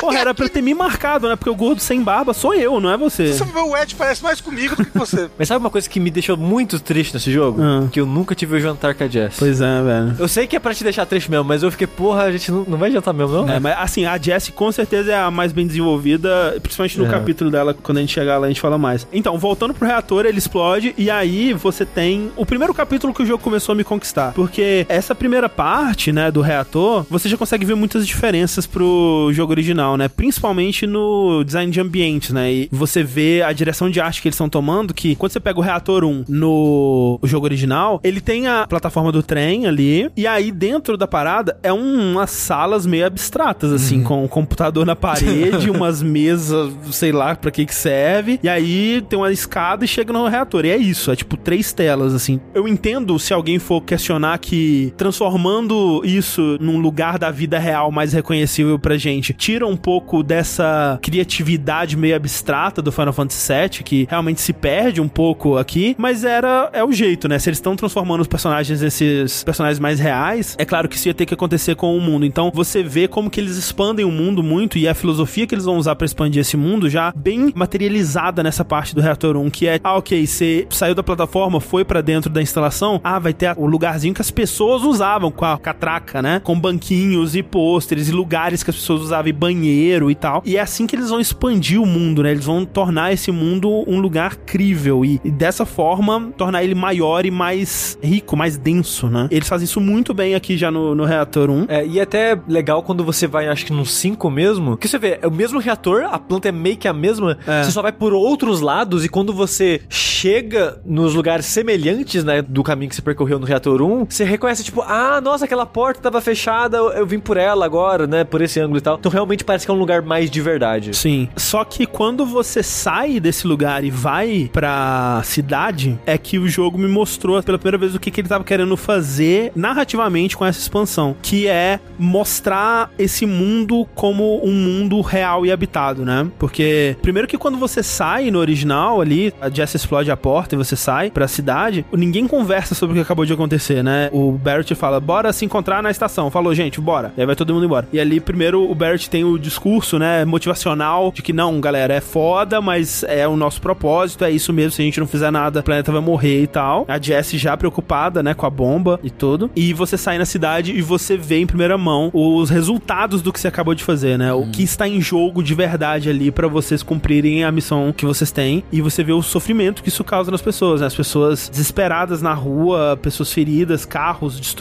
Porra, 0.00 0.18
era 0.18 0.34
pra 0.34 0.48
ter 0.48 0.62
me 0.62 0.74
marcado, 0.74 1.28
né? 1.28 1.36
Porque 1.36 1.50
o 1.50 1.54
gordo 1.54 1.80
sem 1.80 2.02
barba 2.02 2.32
sou 2.34 2.54
eu, 2.54 2.80
não 2.80 2.90
é 2.90 2.96
você. 2.96 3.32
Você 3.32 3.44
vê 3.44 3.58
o 3.60 3.76
Ed 3.76 3.94
parece 3.94 4.22
mais 4.22 4.40
comigo 4.40 4.74
do 4.76 4.84
que 4.84 4.96
você. 4.98 5.28
Mas 5.38 5.48
sabe 5.48 5.60
uma 5.62 5.70
coisa 5.70 5.88
que 5.88 6.00
me 6.00 6.10
deixou 6.10 6.36
muito 6.36 6.78
triste 6.80 7.14
nesse 7.14 7.30
jogo? 7.32 7.60
Ah. 7.62 7.86
Que 7.90 8.00
eu 8.00 8.06
nunca 8.06 8.34
tive 8.34 8.56
o 8.56 8.60
jantar 8.60 8.94
com 8.94 9.04
a 9.04 9.08
Jess. 9.08 9.36
Pois 9.38 9.60
é, 9.60 9.82
velho. 9.82 10.16
Eu 10.18 10.28
sei 10.28 10.46
que 10.46 10.56
é 10.56 10.58
pra 10.58 10.74
te 10.74 10.82
deixar 10.82 11.06
triste 11.06 11.30
mesmo, 11.30 11.44
mas 11.44 11.62
eu 11.62 11.70
fiquei, 11.70 11.86
porra, 11.86 12.22
a 12.24 12.32
gente 12.32 12.50
não, 12.50 12.64
não 12.66 12.78
vai 12.78 12.90
jantar 12.90 13.12
mesmo, 13.12 13.42
não? 13.44 13.48
É, 13.52 13.60
mas 13.60 13.76
assim, 13.78 14.04
a 14.06 14.16
Jessie 14.18 14.52
com 14.52 14.70
certeza 14.72 15.12
é 15.12 15.16
a 15.20 15.30
mais 15.30 15.52
bem 15.52 15.66
desenvolvida, 15.66 16.56
principalmente 16.62 16.98
no 16.98 17.06
É. 17.06 17.10
capítulo 17.10 17.50
dela, 17.50 17.74
quando 17.74 17.98
a 17.98 18.00
gente 18.00 18.12
chegar 18.12 18.38
lá 18.38 18.46
a 18.46 18.48
gente 18.48 18.60
fala 18.60 18.78
mais. 18.78 19.06
Então, 19.12 19.38
voltando 19.38 19.74
pro 19.74 19.86
reator, 19.86 20.24
ele 20.26 20.38
explode 20.38 20.94
e 20.96 21.10
aí 21.10 21.52
você 21.52 21.84
tem 21.84 22.32
o 22.36 22.46
primeiro 22.46 22.72
capítulo 22.74 23.12
que 23.12 23.22
o 23.22 23.26
jogo 23.26 23.42
começou 23.42 23.72
a 23.72 23.76
me 23.76 23.84
conquistar. 23.84 24.32
Porque 24.32 24.86
essa 24.88 25.14
primeira 25.20 25.48
parte, 25.50 26.10
né, 26.12 26.30
do 26.30 26.40
reator, 26.40 27.04
você 27.10 27.28
já 27.28 27.36
consegue 27.36 27.64
ver 27.66 27.74
muitas 27.76 28.06
diferenças 28.06 28.66
pro 28.66 29.28
jogo 29.32 29.52
original, 29.52 29.96
né? 29.98 30.08
Principalmente 30.08 30.86
no 30.86 31.44
design 31.44 31.70
de 31.70 31.78
ambientes, 31.78 32.30
né? 32.30 32.50
E 32.50 32.68
você 32.72 33.02
vê 33.02 33.42
a 33.42 33.52
direção 33.52 33.90
de 33.90 34.00
arte 34.00 34.22
que 34.22 34.28
eles 34.28 34.34
estão 34.34 34.48
tomando, 34.48 34.94
que 34.94 35.14
quando 35.14 35.30
você 35.32 35.38
pega 35.38 35.58
o 35.58 35.62
reator 35.62 36.04
1 36.04 36.24
no 36.28 37.20
jogo 37.24 37.44
original, 37.44 38.00
ele 38.02 38.20
tem 38.20 38.48
a 38.48 38.66
plataforma 38.66 39.12
do 39.12 39.22
trem 39.22 39.66
ali, 39.66 40.10
e 40.16 40.26
aí 40.26 40.50
dentro 40.50 40.96
da 40.96 41.06
parada 41.06 41.58
é 41.62 41.70
um- 41.72 42.12
umas 42.12 42.30
salas 42.30 42.86
meio 42.86 43.04
abstratas, 43.06 43.72
assim, 43.72 44.02
com 44.02 44.24
um 44.24 44.28
computador 44.28 44.86
na 44.86 44.96
parede, 44.96 45.68
umas 45.70 46.02
mesas, 46.02 46.72
sei 46.92 47.12
lá 47.12 47.36
pra 47.36 47.50
que 47.50 47.66
que 47.66 47.74
serve, 47.74 48.40
e 48.42 48.48
aí 48.48 49.02
tem 49.08 49.18
uma 49.18 49.30
escada 49.30 49.84
e 49.84 49.88
chega 49.88 50.12
no 50.14 50.26
reator. 50.26 50.64
E 50.64 50.70
é 50.70 50.76
isso, 50.78 51.10
é 51.10 51.16
tipo 51.16 51.36
três 51.36 51.72
telas, 51.74 52.14
assim. 52.14 52.40
Eu 52.54 52.66
entendo 52.66 53.18
se 53.18 53.34
alguém 53.34 53.58
for 53.58 53.82
questionar 53.82 54.38
que 54.38 54.92
transformando 55.00 56.02
isso 56.04 56.58
num 56.60 56.78
lugar 56.78 57.18
da 57.18 57.30
vida 57.30 57.58
real 57.58 57.90
mais 57.90 58.12
reconhecível 58.12 58.78
pra 58.78 58.98
gente, 58.98 59.32
tira 59.32 59.66
um 59.66 59.74
pouco 59.74 60.22
dessa 60.22 60.98
criatividade 61.00 61.96
meio 61.96 62.14
abstrata 62.14 62.82
do 62.82 62.92
Final 62.92 63.14
Fantasy 63.14 63.50
VII, 63.50 63.82
que 63.82 64.06
realmente 64.10 64.42
se 64.42 64.52
perde 64.52 65.00
um 65.00 65.08
pouco 65.08 65.56
aqui, 65.56 65.96
mas 65.98 66.22
era 66.22 66.68
é 66.74 66.84
o 66.84 66.92
jeito, 66.92 67.28
né? 67.28 67.38
Se 67.38 67.48
eles 67.48 67.56
estão 67.56 67.74
transformando 67.74 68.20
os 68.20 68.26
personagens 68.26 68.82
nesses 68.82 69.42
personagens 69.42 69.78
mais 69.78 69.98
reais, 69.98 70.54
é 70.58 70.66
claro 70.66 70.86
que 70.86 70.96
isso 70.96 71.08
ia 71.08 71.14
ter 71.14 71.24
que 71.24 71.32
acontecer 71.32 71.76
com 71.76 71.96
o 71.96 72.00
mundo. 72.00 72.26
Então 72.26 72.52
você 72.54 72.82
vê 72.82 73.08
como 73.08 73.30
que 73.30 73.40
eles 73.40 73.56
expandem 73.56 74.04
o 74.04 74.10
mundo 74.10 74.42
muito 74.42 74.76
e 74.76 74.86
a 74.86 74.92
filosofia 74.92 75.46
que 75.46 75.54
eles 75.54 75.64
vão 75.64 75.78
usar 75.78 75.96
pra 75.96 76.04
expandir 76.04 76.42
esse 76.42 76.58
mundo 76.58 76.90
já 76.90 77.10
bem 77.16 77.54
materializada 77.56 78.42
nessa 78.42 78.66
parte 78.66 78.94
do 78.94 79.00
reator 79.00 79.34
1, 79.34 79.48
que 79.48 79.66
é, 79.66 79.80
ah, 79.82 79.96
ok, 79.96 80.26
você 80.26 80.66
saiu 80.68 80.94
da 80.94 81.02
plataforma, 81.02 81.58
foi 81.58 81.86
pra 81.86 82.02
dentro 82.02 82.28
da 82.28 82.42
instalação, 82.42 83.00
ah, 83.02 83.18
vai 83.18 83.32
ter 83.32 83.54
o 83.56 83.64
lugarzinho 83.64 84.12
que 84.12 84.20
as 84.20 84.30
pessoas 84.30 84.89
usavam 84.90 85.30
com 85.30 85.44
a 85.44 85.58
catraca, 85.58 86.20
né? 86.20 86.40
Com 86.42 86.58
banquinhos 86.58 87.34
e 87.34 87.42
pôsteres 87.42 88.08
e 88.08 88.12
lugares 88.12 88.62
que 88.62 88.70
as 88.70 88.76
pessoas 88.76 89.00
usavam 89.02 89.28
e 89.28 89.32
banheiro 89.32 90.10
e 90.10 90.14
tal. 90.14 90.42
E 90.44 90.56
é 90.56 90.60
assim 90.60 90.86
que 90.86 90.94
eles 90.96 91.10
vão 91.10 91.20
expandir 91.20 91.80
o 91.80 91.86
mundo, 91.86 92.22
né? 92.22 92.30
Eles 92.32 92.44
vão 92.44 92.64
tornar 92.64 93.12
esse 93.12 93.30
mundo 93.32 93.84
um 93.86 94.00
lugar 94.00 94.36
crível 94.36 95.04
e, 95.04 95.20
e 95.24 95.30
dessa 95.30 95.64
forma 95.64 96.30
tornar 96.36 96.62
ele 96.64 96.74
maior 96.74 97.24
e 97.24 97.30
mais 97.30 97.98
rico, 98.02 98.36
mais 98.36 98.56
denso, 98.56 99.08
né? 99.08 99.28
Eles 99.30 99.48
fazem 99.48 99.64
isso 99.64 99.80
muito 99.80 100.12
bem 100.12 100.34
aqui 100.34 100.56
já 100.56 100.70
no, 100.70 100.94
no 100.94 101.04
reator 101.04 101.50
1. 101.50 101.66
É, 101.68 101.86
e 101.86 101.98
é 101.98 102.02
até 102.02 102.38
legal 102.48 102.82
quando 102.82 103.04
você 103.04 103.26
vai, 103.26 103.48
acho 103.48 103.64
que 103.66 103.72
no 103.72 103.86
5 103.86 104.30
mesmo, 104.30 104.76
que 104.76 104.88
você 104.88 104.98
vê, 104.98 105.18
é 105.22 105.26
o 105.26 105.30
mesmo 105.30 105.58
reator, 105.58 106.04
a 106.10 106.18
planta 106.18 106.48
é 106.48 106.52
meio 106.52 106.76
que 106.76 106.88
a 106.88 106.92
mesma, 106.92 107.38
É. 107.46 107.62
você 107.62 107.70
só 107.70 107.82
vai 107.82 107.92
por 107.92 108.12
outros 108.12 108.60
lados, 108.60 109.04
e 109.04 109.08
quando 109.08 109.32
você 109.32 109.80
chega 109.88 110.80
nos 110.84 111.14
lugares 111.14 111.46
semelhantes, 111.46 112.24
né, 112.24 112.42
do 112.42 112.62
caminho 112.62 112.88
que 112.90 112.96
você 112.96 113.02
percorreu 113.02 113.38
no 113.38 113.46
reator 113.46 113.80
1, 113.80 114.06
você 114.08 114.24
reconhece, 114.24 114.64
tipo, 114.64 114.79
ah, 114.86 115.20
nossa, 115.20 115.44
aquela 115.44 115.66
porta 115.66 116.00
tava 116.00 116.20
fechada, 116.20 116.76
eu 116.76 117.00
eu 117.00 117.06
vim 117.06 117.18
por 117.18 117.36
ela 117.36 117.64
agora, 117.64 118.06
né, 118.06 118.24
por 118.24 118.40
esse 118.40 118.60
ângulo 118.60 118.78
e 118.78 118.80
tal. 118.80 118.96
Então 118.98 119.10
realmente 119.10 119.44
parece 119.44 119.64
que 119.64 119.70
é 119.70 119.74
um 119.74 119.78
lugar 119.78 120.02
mais 120.02 120.30
de 120.30 120.40
verdade. 120.40 120.94
Sim. 120.94 121.28
Só 121.36 121.64
que 121.64 121.86
quando 121.86 122.24
você 122.24 122.62
sai 122.62 123.18
desse 123.18 123.46
lugar 123.46 123.82
e 123.82 123.90
vai 123.90 124.50
pra 124.52 125.22
cidade, 125.24 125.98
é 126.06 126.16
que 126.16 126.38
o 126.38 126.46
jogo 126.46 126.78
me 126.78 126.88
mostrou 126.88 127.42
pela 127.42 127.58
primeira 127.58 127.78
vez 127.78 127.94
o 127.94 128.00
que, 128.00 128.10
que 128.10 128.20
ele 128.20 128.28
tava 128.28 128.44
querendo 128.44 128.76
fazer 128.76 129.52
narrativamente 129.56 130.36
com 130.36 130.44
essa 130.44 130.60
expansão, 130.60 131.16
que 131.22 131.48
é 131.48 131.80
mostrar 131.98 132.90
esse 132.98 133.24
mundo 133.24 133.86
como 133.94 134.44
um 134.44 134.52
mundo 134.52 135.00
real 135.00 135.46
e 135.46 135.52
habitado, 135.52 136.04
né? 136.04 136.28
Porque 136.38 136.96
primeiro 137.00 137.26
que 137.26 137.38
quando 137.38 137.56
você 137.56 137.82
sai 137.82 138.30
no 138.30 138.38
original 138.38 139.00
ali, 139.00 139.32
a 139.40 139.48
Jess 139.48 139.74
explode 139.74 140.10
a 140.10 140.16
porta 140.16 140.54
e 140.54 140.58
você 140.58 140.76
sai 140.76 141.10
pra 141.10 141.26
cidade, 141.26 141.84
ninguém 141.92 142.26
conversa 142.26 142.74
sobre 142.74 142.92
o 142.92 142.96
que 142.96 143.02
acabou 143.02 143.24
de 143.24 143.32
acontecer, 143.32 143.82
né? 143.82 144.10
O 144.12 144.32
Barrett 144.32 144.69
fala: 144.74 145.00
"Bora 145.00 145.32
se 145.32 145.44
encontrar 145.44 145.82
na 145.82 145.90
estação". 145.90 146.30
Falou: 146.30 146.54
"Gente, 146.54 146.80
bora". 146.80 147.12
E 147.16 147.20
aí 147.20 147.26
vai 147.26 147.36
todo 147.36 147.52
mundo 147.52 147.64
embora. 147.64 147.88
E 147.92 148.00
ali 148.00 148.20
primeiro 148.20 148.70
o 148.70 148.74
Barrett 148.74 149.08
tem 149.08 149.24
o 149.24 149.38
discurso, 149.38 149.98
né, 149.98 150.24
motivacional 150.24 151.12
de 151.14 151.22
que 151.22 151.32
não, 151.32 151.60
galera, 151.60 151.94
é 151.94 152.00
foda, 152.00 152.60
mas 152.60 153.04
é 153.04 153.26
o 153.26 153.36
nosso 153.36 153.60
propósito, 153.60 154.24
é 154.24 154.30
isso 154.30 154.52
mesmo, 154.52 154.72
se 154.72 154.82
a 154.82 154.84
gente 154.84 155.00
não 155.00 155.06
fizer 155.06 155.30
nada, 155.30 155.60
o 155.60 155.62
planeta 155.62 155.92
vai 155.92 156.00
morrer 156.00 156.42
e 156.42 156.46
tal. 156.46 156.84
A 156.88 156.98
Jess 157.00 157.30
já 157.32 157.56
preocupada, 157.56 158.22
né, 158.22 158.34
com 158.34 158.46
a 158.46 158.50
bomba 158.50 159.00
e 159.02 159.10
tudo. 159.10 159.50
E 159.54 159.72
você 159.72 159.96
sai 159.96 160.18
na 160.18 160.24
cidade 160.24 160.72
e 160.72 160.82
você 160.82 161.16
vê 161.16 161.38
em 161.38 161.46
primeira 161.46 161.76
mão 161.76 162.10
os 162.12 162.50
resultados 162.50 163.22
do 163.22 163.32
que 163.32 163.40
você 163.40 163.48
acabou 163.48 163.74
de 163.74 163.84
fazer, 163.84 164.18
né? 164.18 164.32
O 164.32 164.46
que 164.46 164.62
está 164.62 164.86
em 164.86 165.00
jogo 165.00 165.42
de 165.42 165.54
verdade 165.54 166.08
ali 166.08 166.30
pra 166.30 166.48
vocês 166.48 166.82
cumprirem 166.82 167.44
a 167.44 167.52
missão 167.52 167.92
que 167.92 168.06
vocês 168.06 168.30
têm 168.30 168.64
e 168.72 168.80
você 168.80 169.02
vê 169.02 169.12
o 169.12 169.22
sofrimento 169.22 169.82
que 169.82 169.88
isso 169.88 170.04
causa 170.04 170.30
nas 170.30 170.42
pessoas, 170.42 170.80
né? 170.80 170.86
As 170.86 170.94
pessoas 170.94 171.48
desesperadas 171.48 172.22
na 172.22 172.34
rua, 172.34 172.98
pessoas 173.00 173.32
feridas, 173.32 173.84
carros 173.84 174.38
destruídos, 174.38 174.59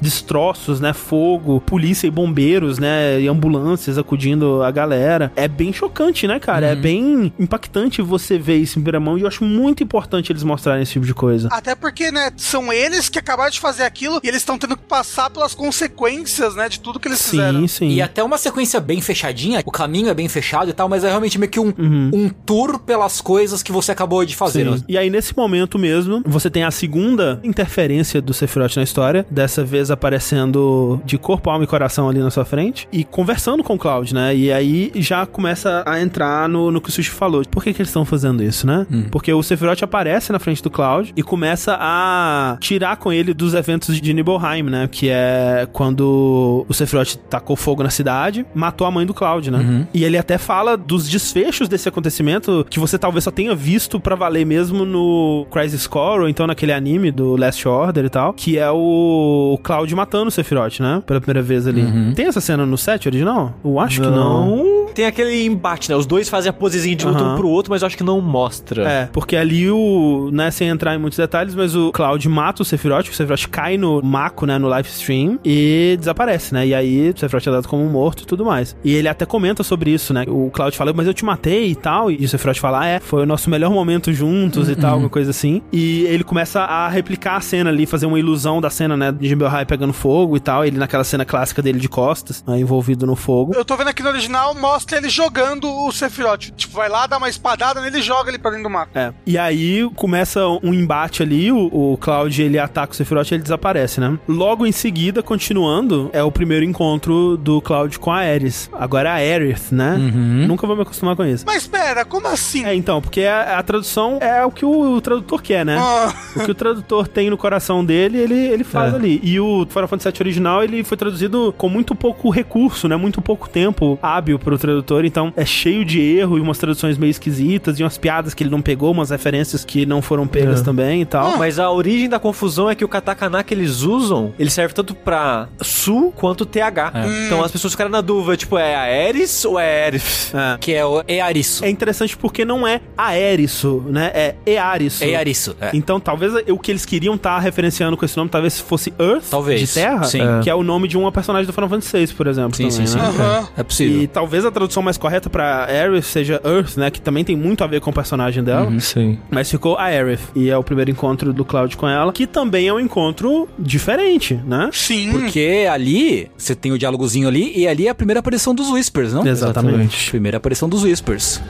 destroços, 0.00 0.80
né? 0.80 0.92
Fogo, 0.92 1.60
polícia 1.60 2.06
e 2.06 2.10
bombeiros, 2.10 2.78
né? 2.78 3.20
E 3.20 3.28
ambulâncias 3.28 3.98
acudindo 3.98 4.62
a 4.62 4.70
galera. 4.70 5.32
É 5.36 5.48
bem 5.48 5.72
chocante, 5.72 6.26
né, 6.26 6.38
cara? 6.38 6.66
É 6.66 6.76
bem 6.76 7.32
impactante 7.38 8.02
você 8.02 8.38
ver 8.38 8.56
isso 8.56 8.78
em 8.78 8.82
primeira 8.82 9.00
mão 9.00 9.18
e 9.18 9.22
eu 9.22 9.28
acho 9.28 9.44
muito 9.44 9.82
importante 9.82 10.32
eles 10.32 10.42
mostrarem 10.42 10.82
esse 10.82 10.92
tipo 10.92 11.06
de 11.06 11.14
coisa. 11.14 11.48
Até 11.50 11.74
porque, 11.74 12.10
né, 12.10 12.30
são 12.36 12.72
eles 12.72 13.08
que 13.08 13.18
acabaram 13.18 13.50
de 13.50 13.60
fazer 13.60 13.84
aquilo 13.84 14.20
e 14.22 14.28
eles 14.28 14.40
estão 14.40 14.58
tendo 14.58 14.76
que 14.76 14.84
passar 14.84 15.30
pelas 15.30 15.54
consequências, 15.54 16.54
né, 16.54 16.68
de 16.68 16.80
tudo 16.80 17.00
que 17.00 17.08
eles 17.08 17.30
fizeram. 17.30 17.60
Sim, 17.60 17.66
sim. 17.66 17.88
E 17.90 18.02
até 18.02 18.22
uma 18.22 18.38
sequência 18.38 18.80
bem 18.80 19.00
fechadinha, 19.00 19.62
o 19.64 19.70
caminho 19.70 20.08
é 20.08 20.14
bem 20.14 20.28
fechado 20.28 20.70
e 20.70 20.72
tal, 20.72 20.88
mas 20.88 21.04
é 21.04 21.08
realmente 21.08 21.38
meio 21.38 21.50
que 21.50 21.60
um, 21.60 21.72
um 21.78 22.28
tour 22.28 22.78
pelas 22.78 23.20
coisas 23.20 23.62
que 23.62 23.72
você 23.72 23.92
acabou 23.92 24.24
de 24.24 24.36
fazer. 24.36 24.66
Sim. 24.66 24.84
E 24.88 24.98
aí, 24.98 25.10
nesse 25.10 25.36
momento 25.36 25.78
mesmo, 25.78 26.22
você 26.26 26.50
tem 26.50 26.64
a 26.64 26.70
segunda 26.70 27.40
interferência 27.42 28.20
do 28.20 28.32
Sephiroth 28.32 28.76
na 28.76 28.82
história. 28.82 29.26
Dessa 29.32 29.64
vez 29.64 29.90
aparecendo 29.90 31.00
de 31.04 31.16
corpo, 31.16 31.48
alma 31.50 31.64
e 31.64 31.66
coração 31.66 32.08
ali 32.08 32.18
na 32.18 32.30
sua 32.30 32.44
frente. 32.44 32.86
E 32.92 33.02
conversando 33.04 33.62
com 33.64 33.74
o 33.74 33.78
Cloud, 33.78 34.14
né? 34.14 34.34
E 34.34 34.52
aí 34.52 34.90
já 34.96 35.24
começa 35.26 35.82
a 35.86 36.00
entrar 36.00 36.48
no, 36.48 36.70
no 36.70 36.80
que 36.80 36.88
o 36.88 36.92
Sushi 36.92 37.10
falou. 37.10 37.42
Por 37.50 37.64
que, 37.64 37.72
que 37.72 37.80
eles 37.80 37.88
estão 37.88 38.04
fazendo 38.04 38.42
isso, 38.42 38.66
né? 38.66 38.86
Porque 39.10 39.32
o 39.32 39.42
Sephiroth 39.42 39.82
aparece 39.82 40.32
na 40.32 40.38
frente 40.38 40.62
do 40.62 40.70
Cloud 40.70 41.12
e 41.16 41.22
começa 41.22 41.76
a 41.80 42.56
tirar 42.60 42.96
com 42.96 43.12
ele 43.12 43.32
dos 43.32 43.54
eventos 43.54 44.00
de 44.00 44.12
Nibelheim, 44.14 44.62
né? 44.64 44.88
Que 44.90 45.08
é 45.08 45.66
quando 45.72 46.66
o 46.68 46.74
Sephiroth 46.74 47.16
tacou 47.30 47.56
fogo 47.56 47.82
na 47.82 47.90
cidade, 47.90 48.44
matou 48.54 48.86
a 48.86 48.90
mãe 48.90 49.06
do 49.06 49.14
Cloud, 49.14 49.50
né? 49.50 49.86
E 49.94 50.04
ele 50.04 50.18
até 50.18 50.36
fala 50.36 50.76
dos 50.76 51.08
desfechos 51.08 51.68
desse 51.68 51.88
acontecimento 51.88 52.66
que 52.68 52.78
você 52.78 52.98
talvez 52.98 53.24
só 53.24 53.30
tenha 53.30 53.54
visto 53.54 53.98
pra 53.98 54.14
valer 54.14 54.44
mesmo 54.44 54.84
no 54.84 55.46
Crisis 55.50 55.86
Core 55.86 56.22
ou 56.22 56.28
então 56.28 56.46
naquele 56.46 56.72
anime 56.72 57.10
do 57.10 57.36
Last 57.36 57.66
Order 57.66 58.04
e 58.04 58.10
tal, 58.10 58.32
que 58.32 58.58
é 58.58 58.70
o 58.70 59.21
Cloud 59.62 59.94
matando 59.94 60.28
o 60.28 60.30
Sephiroth, 60.30 60.80
né? 60.80 61.02
Pela 61.06 61.20
primeira 61.20 61.42
vez 61.42 61.66
ali. 61.66 61.84
Tem 62.14 62.26
essa 62.26 62.40
cena 62.40 62.64
no 62.66 62.78
set 62.78 63.06
original? 63.08 63.54
Eu 63.64 63.78
acho 63.78 64.00
que 64.00 64.06
não. 64.06 64.82
Tem 64.94 65.06
aquele 65.06 65.46
embate, 65.46 65.88
né? 65.90 65.96
Os 65.96 66.04
dois 66.04 66.28
fazem 66.28 66.50
a 66.50 66.52
posezinha 66.52 66.94
de 66.94 67.06
luta 67.06 67.20
Aham. 67.20 67.32
um 67.32 67.36
pro 67.36 67.48
outro, 67.48 67.70
mas 67.70 67.80
eu 67.82 67.86
acho 67.86 67.96
que 67.96 68.04
não 68.04 68.20
mostra. 68.20 68.86
É, 68.86 69.08
porque 69.10 69.36
ali 69.36 69.70
o, 69.70 70.28
né, 70.32 70.50
sem 70.50 70.68
entrar 70.68 70.94
em 70.94 70.98
muitos 70.98 71.16
detalhes, 71.16 71.54
mas 71.54 71.74
o 71.74 71.90
Cloud 71.92 72.28
mata 72.28 72.62
o 72.62 72.64
Sephiroth, 72.64 73.08
o 73.08 73.14
Sephiroth 73.14 73.46
cai 73.50 73.78
no 73.78 74.02
Mako, 74.02 74.44
né, 74.44 74.58
no 74.58 74.68
live 74.68 74.88
stream 74.88 75.38
e 75.44 75.96
desaparece, 75.98 76.52
né? 76.52 76.66
E 76.66 76.74
aí 76.74 77.10
o 77.10 77.18
Sephiroth 77.18 77.46
é 77.46 77.50
dado 77.50 77.68
como 77.68 77.84
morto 77.88 78.22
e 78.22 78.26
tudo 78.26 78.44
mais. 78.44 78.76
E 78.84 78.94
ele 78.94 79.08
até 79.08 79.24
comenta 79.24 79.62
sobre 79.62 79.90
isso, 79.90 80.12
né? 80.12 80.24
O 80.28 80.50
Cloud 80.50 80.76
fala, 80.76 80.92
mas 80.92 81.06
eu 81.06 81.14
te 81.14 81.24
matei 81.24 81.70
e 81.70 81.74
tal, 81.74 82.10
e 82.10 82.24
o 82.24 82.28
Sephiroth 82.28 82.58
fala, 82.58 82.80
ah, 82.80 82.86
é, 82.86 83.00
foi 83.00 83.22
o 83.22 83.26
nosso 83.26 83.48
melhor 83.48 83.70
momento 83.70 84.12
juntos 84.12 84.68
e 84.68 84.76
tal, 84.76 84.92
alguma 84.92 85.10
coisa 85.10 85.30
assim. 85.30 85.62
E 85.72 86.02
ele 86.02 86.24
começa 86.24 86.60
a 86.60 86.88
replicar 86.88 87.36
a 87.36 87.40
cena 87.40 87.70
ali, 87.70 87.86
fazer 87.86 88.06
uma 88.06 88.18
ilusão 88.18 88.60
da 88.60 88.68
cena, 88.70 88.96
né, 88.96 89.11
de 89.12 89.34
High 89.34 89.66
pegando 89.66 89.92
fogo 89.92 90.36
e 90.36 90.40
tal, 90.40 90.64
ele 90.64 90.78
naquela 90.78 91.04
cena 91.04 91.24
clássica 91.24 91.62
dele 91.62 91.78
de 91.78 91.88
costas, 91.88 92.44
né, 92.46 92.58
envolvido 92.58 93.06
no 93.06 93.16
fogo. 93.16 93.52
Eu 93.54 93.64
tô 93.64 93.76
vendo 93.76 93.88
aqui 93.88 94.02
no 94.02 94.08
original, 94.08 94.54
mostra 94.54 94.98
ele 94.98 95.08
jogando 95.08 95.68
o 95.68 95.90
Sephiroth. 95.92 96.52
Tipo, 96.56 96.74
vai 96.74 96.88
lá, 96.88 97.06
dá 97.06 97.18
uma 97.18 97.28
espadada 97.28 97.80
nele 97.80 97.98
e 97.98 98.02
joga 98.02 98.30
ele 98.30 98.38
pra 98.38 98.50
dentro 98.50 98.64
do 98.64 98.70
mapa. 98.70 98.90
É. 98.98 99.12
E 99.26 99.36
aí 99.36 99.88
começa 99.94 100.46
um 100.62 100.72
embate 100.72 101.22
ali, 101.22 101.50
o, 101.50 101.92
o 101.92 101.96
Cloud 101.98 102.42
ele 102.42 102.58
ataca 102.58 102.92
o 102.92 102.96
Sephiroth 102.96 103.30
e 103.30 103.34
ele 103.34 103.42
desaparece, 103.42 104.00
né? 104.00 104.18
Logo 104.28 104.66
em 104.66 104.72
seguida, 104.72 105.22
continuando, 105.22 106.10
é 106.12 106.22
o 106.22 106.30
primeiro 106.30 106.64
encontro 106.64 107.36
do 107.36 107.60
Cloud 107.60 107.98
com 107.98 108.10
a 108.10 108.18
Ares. 108.18 108.70
Agora 108.72 109.08
é 109.08 109.12
a 109.12 109.14
Aerith, 109.16 109.72
né? 109.72 109.96
Nunca 109.96 110.66
vou 110.66 110.76
me 110.76 110.82
acostumar 110.82 111.16
com 111.16 111.24
isso. 111.24 111.44
Mas 111.46 111.62
espera, 111.62 112.04
como 112.04 112.28
assim? 112.28 112.64
É, 112.64 112.74
então, 112.74 113.00
porque 113.00 113.22
a, 113.22 113.58
a 113.58 113.62
tradução 113.62 114.18
é 114.20 114.44
o 114.44 114.50
que 114.50 114.64
o, 114.64 115.00
tradutor 115.00 115.42
quer, 115.42 115.64
né? 115.64 115.76
Ah. 115.78 116.12
O 116.36 116.44
que 116.44 116.50
o 116.50 116.54
tradutor 116.54 117.08
tem 117.08 117.30
no 117.30 117.36
coração 117.36 117.84
dele, 117.84 118.18
ele, 118.18 118.34
ele 118.34 118.64
faz 118.64 118.91
É. 118.92 118.96
ali. 118.96 119.20
E 119.22 119.38
o 119.40 119.66
Final 119.68 119.88
Fantasy 119.88 120.08
VII 120.10 120.16
original, 120.20 120.62
ele 120.64 120.82
foi 120.84 120.96
traduzido 120.96 121.54
com 121.56 121.68
muito 121.68 121.94
pouco 121.94 122.30
recurso, 122.30 122.88
né? 122.88 122.96
Muito 122.96 123.20
pouco 123.20 123.48
tempo 123.48 123.98
hábil 124.02 124.38
pro 124.38 124.58
tradutor, 124.58 125.04
então 125.04 125.32
é 125.36 125.44
cheio 125.44 125.84
de 125.84 126.00
erro 126.00 126.38
e 126.38 126.40
umas 126.40 126.58
traduções 126.58 126.96
meio 126.98 127.10
esquisitas 127.10 127.78
e 127.78 127.82
umas 127.82 127.98
piadas 127.98 128.34
que 128.34 128.42
ele 128.42 128.50
não 128.50 128.60
pegou, 128.62 128.92
umas 128.92 129.10
referências 129.10 129.64
que 129.64 129.84
não 129.86 130.00
foram 130.02 130.26
pegas 130.26 130.60
É. 130.60 130.64
também 130.64 131.02
e 131.02 131.04
tal. 131.04 131.36
Mas 131.38 131.58
a 131.58 131.70
origem 131.70 132.08
da 132.08 132.18
confusão 132.18 132.68
é 132.70 132.74
que 132.74 132.84
o 132.84 132.88
katakana 132.88 133.42
que 133.42 133.54
eles 133.54 133.82
usam, 133.82 134.32
ele 134.38 134.50
serve 134.50 134.74
tanto 134.74 134.94
pra 134.94 135.48
su 135.60 136.12
quanto 136.16 136.44
TH. 136.46 136.92
Então 137.26 137.42
as 137.42 137.50
pessoas 137.50 137.72
ficaram 137.72 137.90
na 137.90 138.00
dúvida, 138.00 138.36
tipo, 138.36 138.56
é 138.58 138.74
a 138.76 138.88
Eris 139.08 139.44
ou 139.44 139.58
é 139.58 139.86
Erif? 139.88 140.34
É. 140.34 140.58
Que 140.58 140.72
é 140.74 140.84
o 140.84 141.02
Earisso. 141.06 141.64
É 141.64 141.70
interessante 141.70 142.16
porque 142.16 142.44
não 142.44 142.66
é 142.66 142.80
aérisso, 142.96 143.82
né? 143.88 144.10
É 144.14 144.34
earisso. 144.46 145.04
Earisso. 145.04 145.56
É. 145.60 145.70
Então, 145.74 146.00
talvez 146.00 146.32
o 146.48 146.58
que 146.58 146.70
eles 146.70 146.84
queriam 146.84 147.14
estar 147.14 147.38
referenciando 147.38 147.96
com 147.96 148.04
esse 148.04 148.16
nome, 148.16 148.30
talvez 148.30 148.58
fosse 148.60 148.81
Earth, 148.98 149.24
Talvez. 149.30 149.60
de 149.60 149.74
Terra, 149.74 150.04
Sim. 150.04 150.20
que 150.42 150.48
é 150.50 150.54
o 150.54 150.62
nome 150.62 150.88
de 150.88 150.96
uma 150.96 151.12
personagem 151.12 151.46
do 151.46 151.52
Final 151.52 151.68
Fantasy 151.68 152.06
VI, 152.06 152.14
por 152.14 152.26
exemplo. 152.26 152.56
Sim, 152.56 152.68
também, 152.68 152.86
sim, 152.86 152.92
sim. 152.92 152.98
né? 152.98 153.04
Aham. 153.04 153.48
É 153.56 153.62
possível. 153.62 154.02
E 154.02 154.06
talvez 154.06 154.44
a 154.44 154.50
tradução 154.50 154.82
mais 154.82 154.96
correta 154.96 155.28
pra 155.30 155.66
Aerith 155.66 156.02
seja 156.04 156.40
Earth, 156.44 156.76
né? 156.76 156.90
Que 156.90 157.00
também 157.00 157.24
tem 157.24 157.36
muito 157.36 157.62
a 157.62 157.66
ver 157.66 157.80
com 157.80 157.90
o 157.90 157.92
personagem 157.92 158.42
dela. 158.42 158.72
Sim. 158.80 159.18
Mas 159.30 159.50
ficou 159.50 159.76
a 159.76 159.84
Aerith. 159.84 160.20
E 160.34 160.50
é 160.50 160.56
o 160.56 160.62
primeiro 160.64 160.90
encontro 160.90 161.32
do 161.32 161.44
Cloud 161.44 161.76
com 161.76 161.88
ela, 161.88 162.12
que 162.12 162.26
também 162.26 162.68
é 162.68 162.72
um 162.72 162.80
encontro 162.80 163.48
diferente, 163.58 164.34
né? 164.46 164.70
Sim. 164.72 165.10
Porque 165.12 165.66
ali, 165.70 166.30
você 166.36 166.54
tem 166.54 166.72
o 166.72 166.78
diálogozinho 166.78 167.28
ali, 167.28 167.52
e 167.56 167.66
ali 167.68 167.86
é 167.86 167.90
a 167.90 167.94
primeira 167.94 168.20
aparição 168.20 168.54
dos 168.54 168.70
Whispers, 168.70 169.12
não? 169.12 169.26
Exatamente. 169.26 170.10
Primeira 170.10 170.36
aparição 170.38 170.68
dos 170.68 170.82
Whispers. 170.84 171.40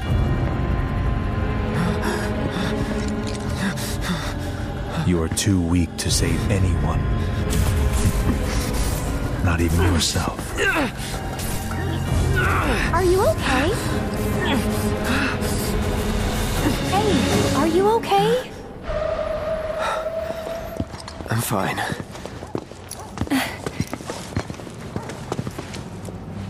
You 5.06 5.22
are 5.22 5.28
too 5.30 5.60
weak 5.60 5.90
to 5.98 6.10
save 6.10 6.38
anyone. 6.50 7.00
Not 9.44 9.60
even 9.60 9.82
yourself. 9.92 10.38
Are 12.92 13.02
you 13.02 13.20
okay? 13.30 13.70
Hey, 16.90 17.56
are 17.56 17.66
you 17.66 17.88
okay? 17.96 18.50
I'm 21.28 21.40
fine. 21.40 21.80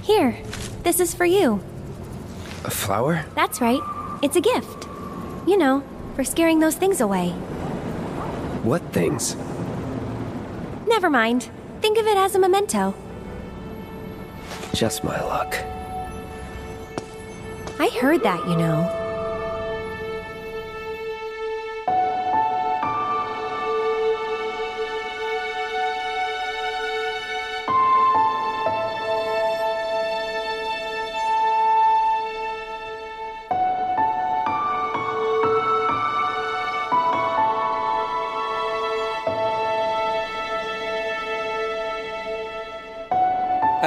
Here, 0.03 0.37
this 0.83 1.01
is 1.01 1.15
for 1.15 1.25
you. 1.25 1.63
A 2.65 2.71
flower? 2.71 3.25
That's 3.35 3.61
right. 3.61 3.81
It's 4.23 4.37
a 4.37 4.41
gift. 4.41 4.87
You 5.47 5.57
know, 5.57 5.83
for 6.15 6.25
scaring 6.25 6.61
those 6.61 6.75
things 6.75 7.01
away. 7.01 7.31
What 8.63 8.83
things? 8.93 9.35
Never 10.87 11.09
mind. 11.09 11.49
Think 11.83 11.99
of 11.99 12.07
it 12.07 12.17
as 12.17 12.37
a 12.37 12.39
memento. 12.39 12.95
Just 14.73 15.03
my 15.03 15.21
luck. 15.21 15.57
I 17.81 17.89
heard 18.01 18.23
that, 18.23 18.49
you 18.49 18.57
know. 18.57 19.02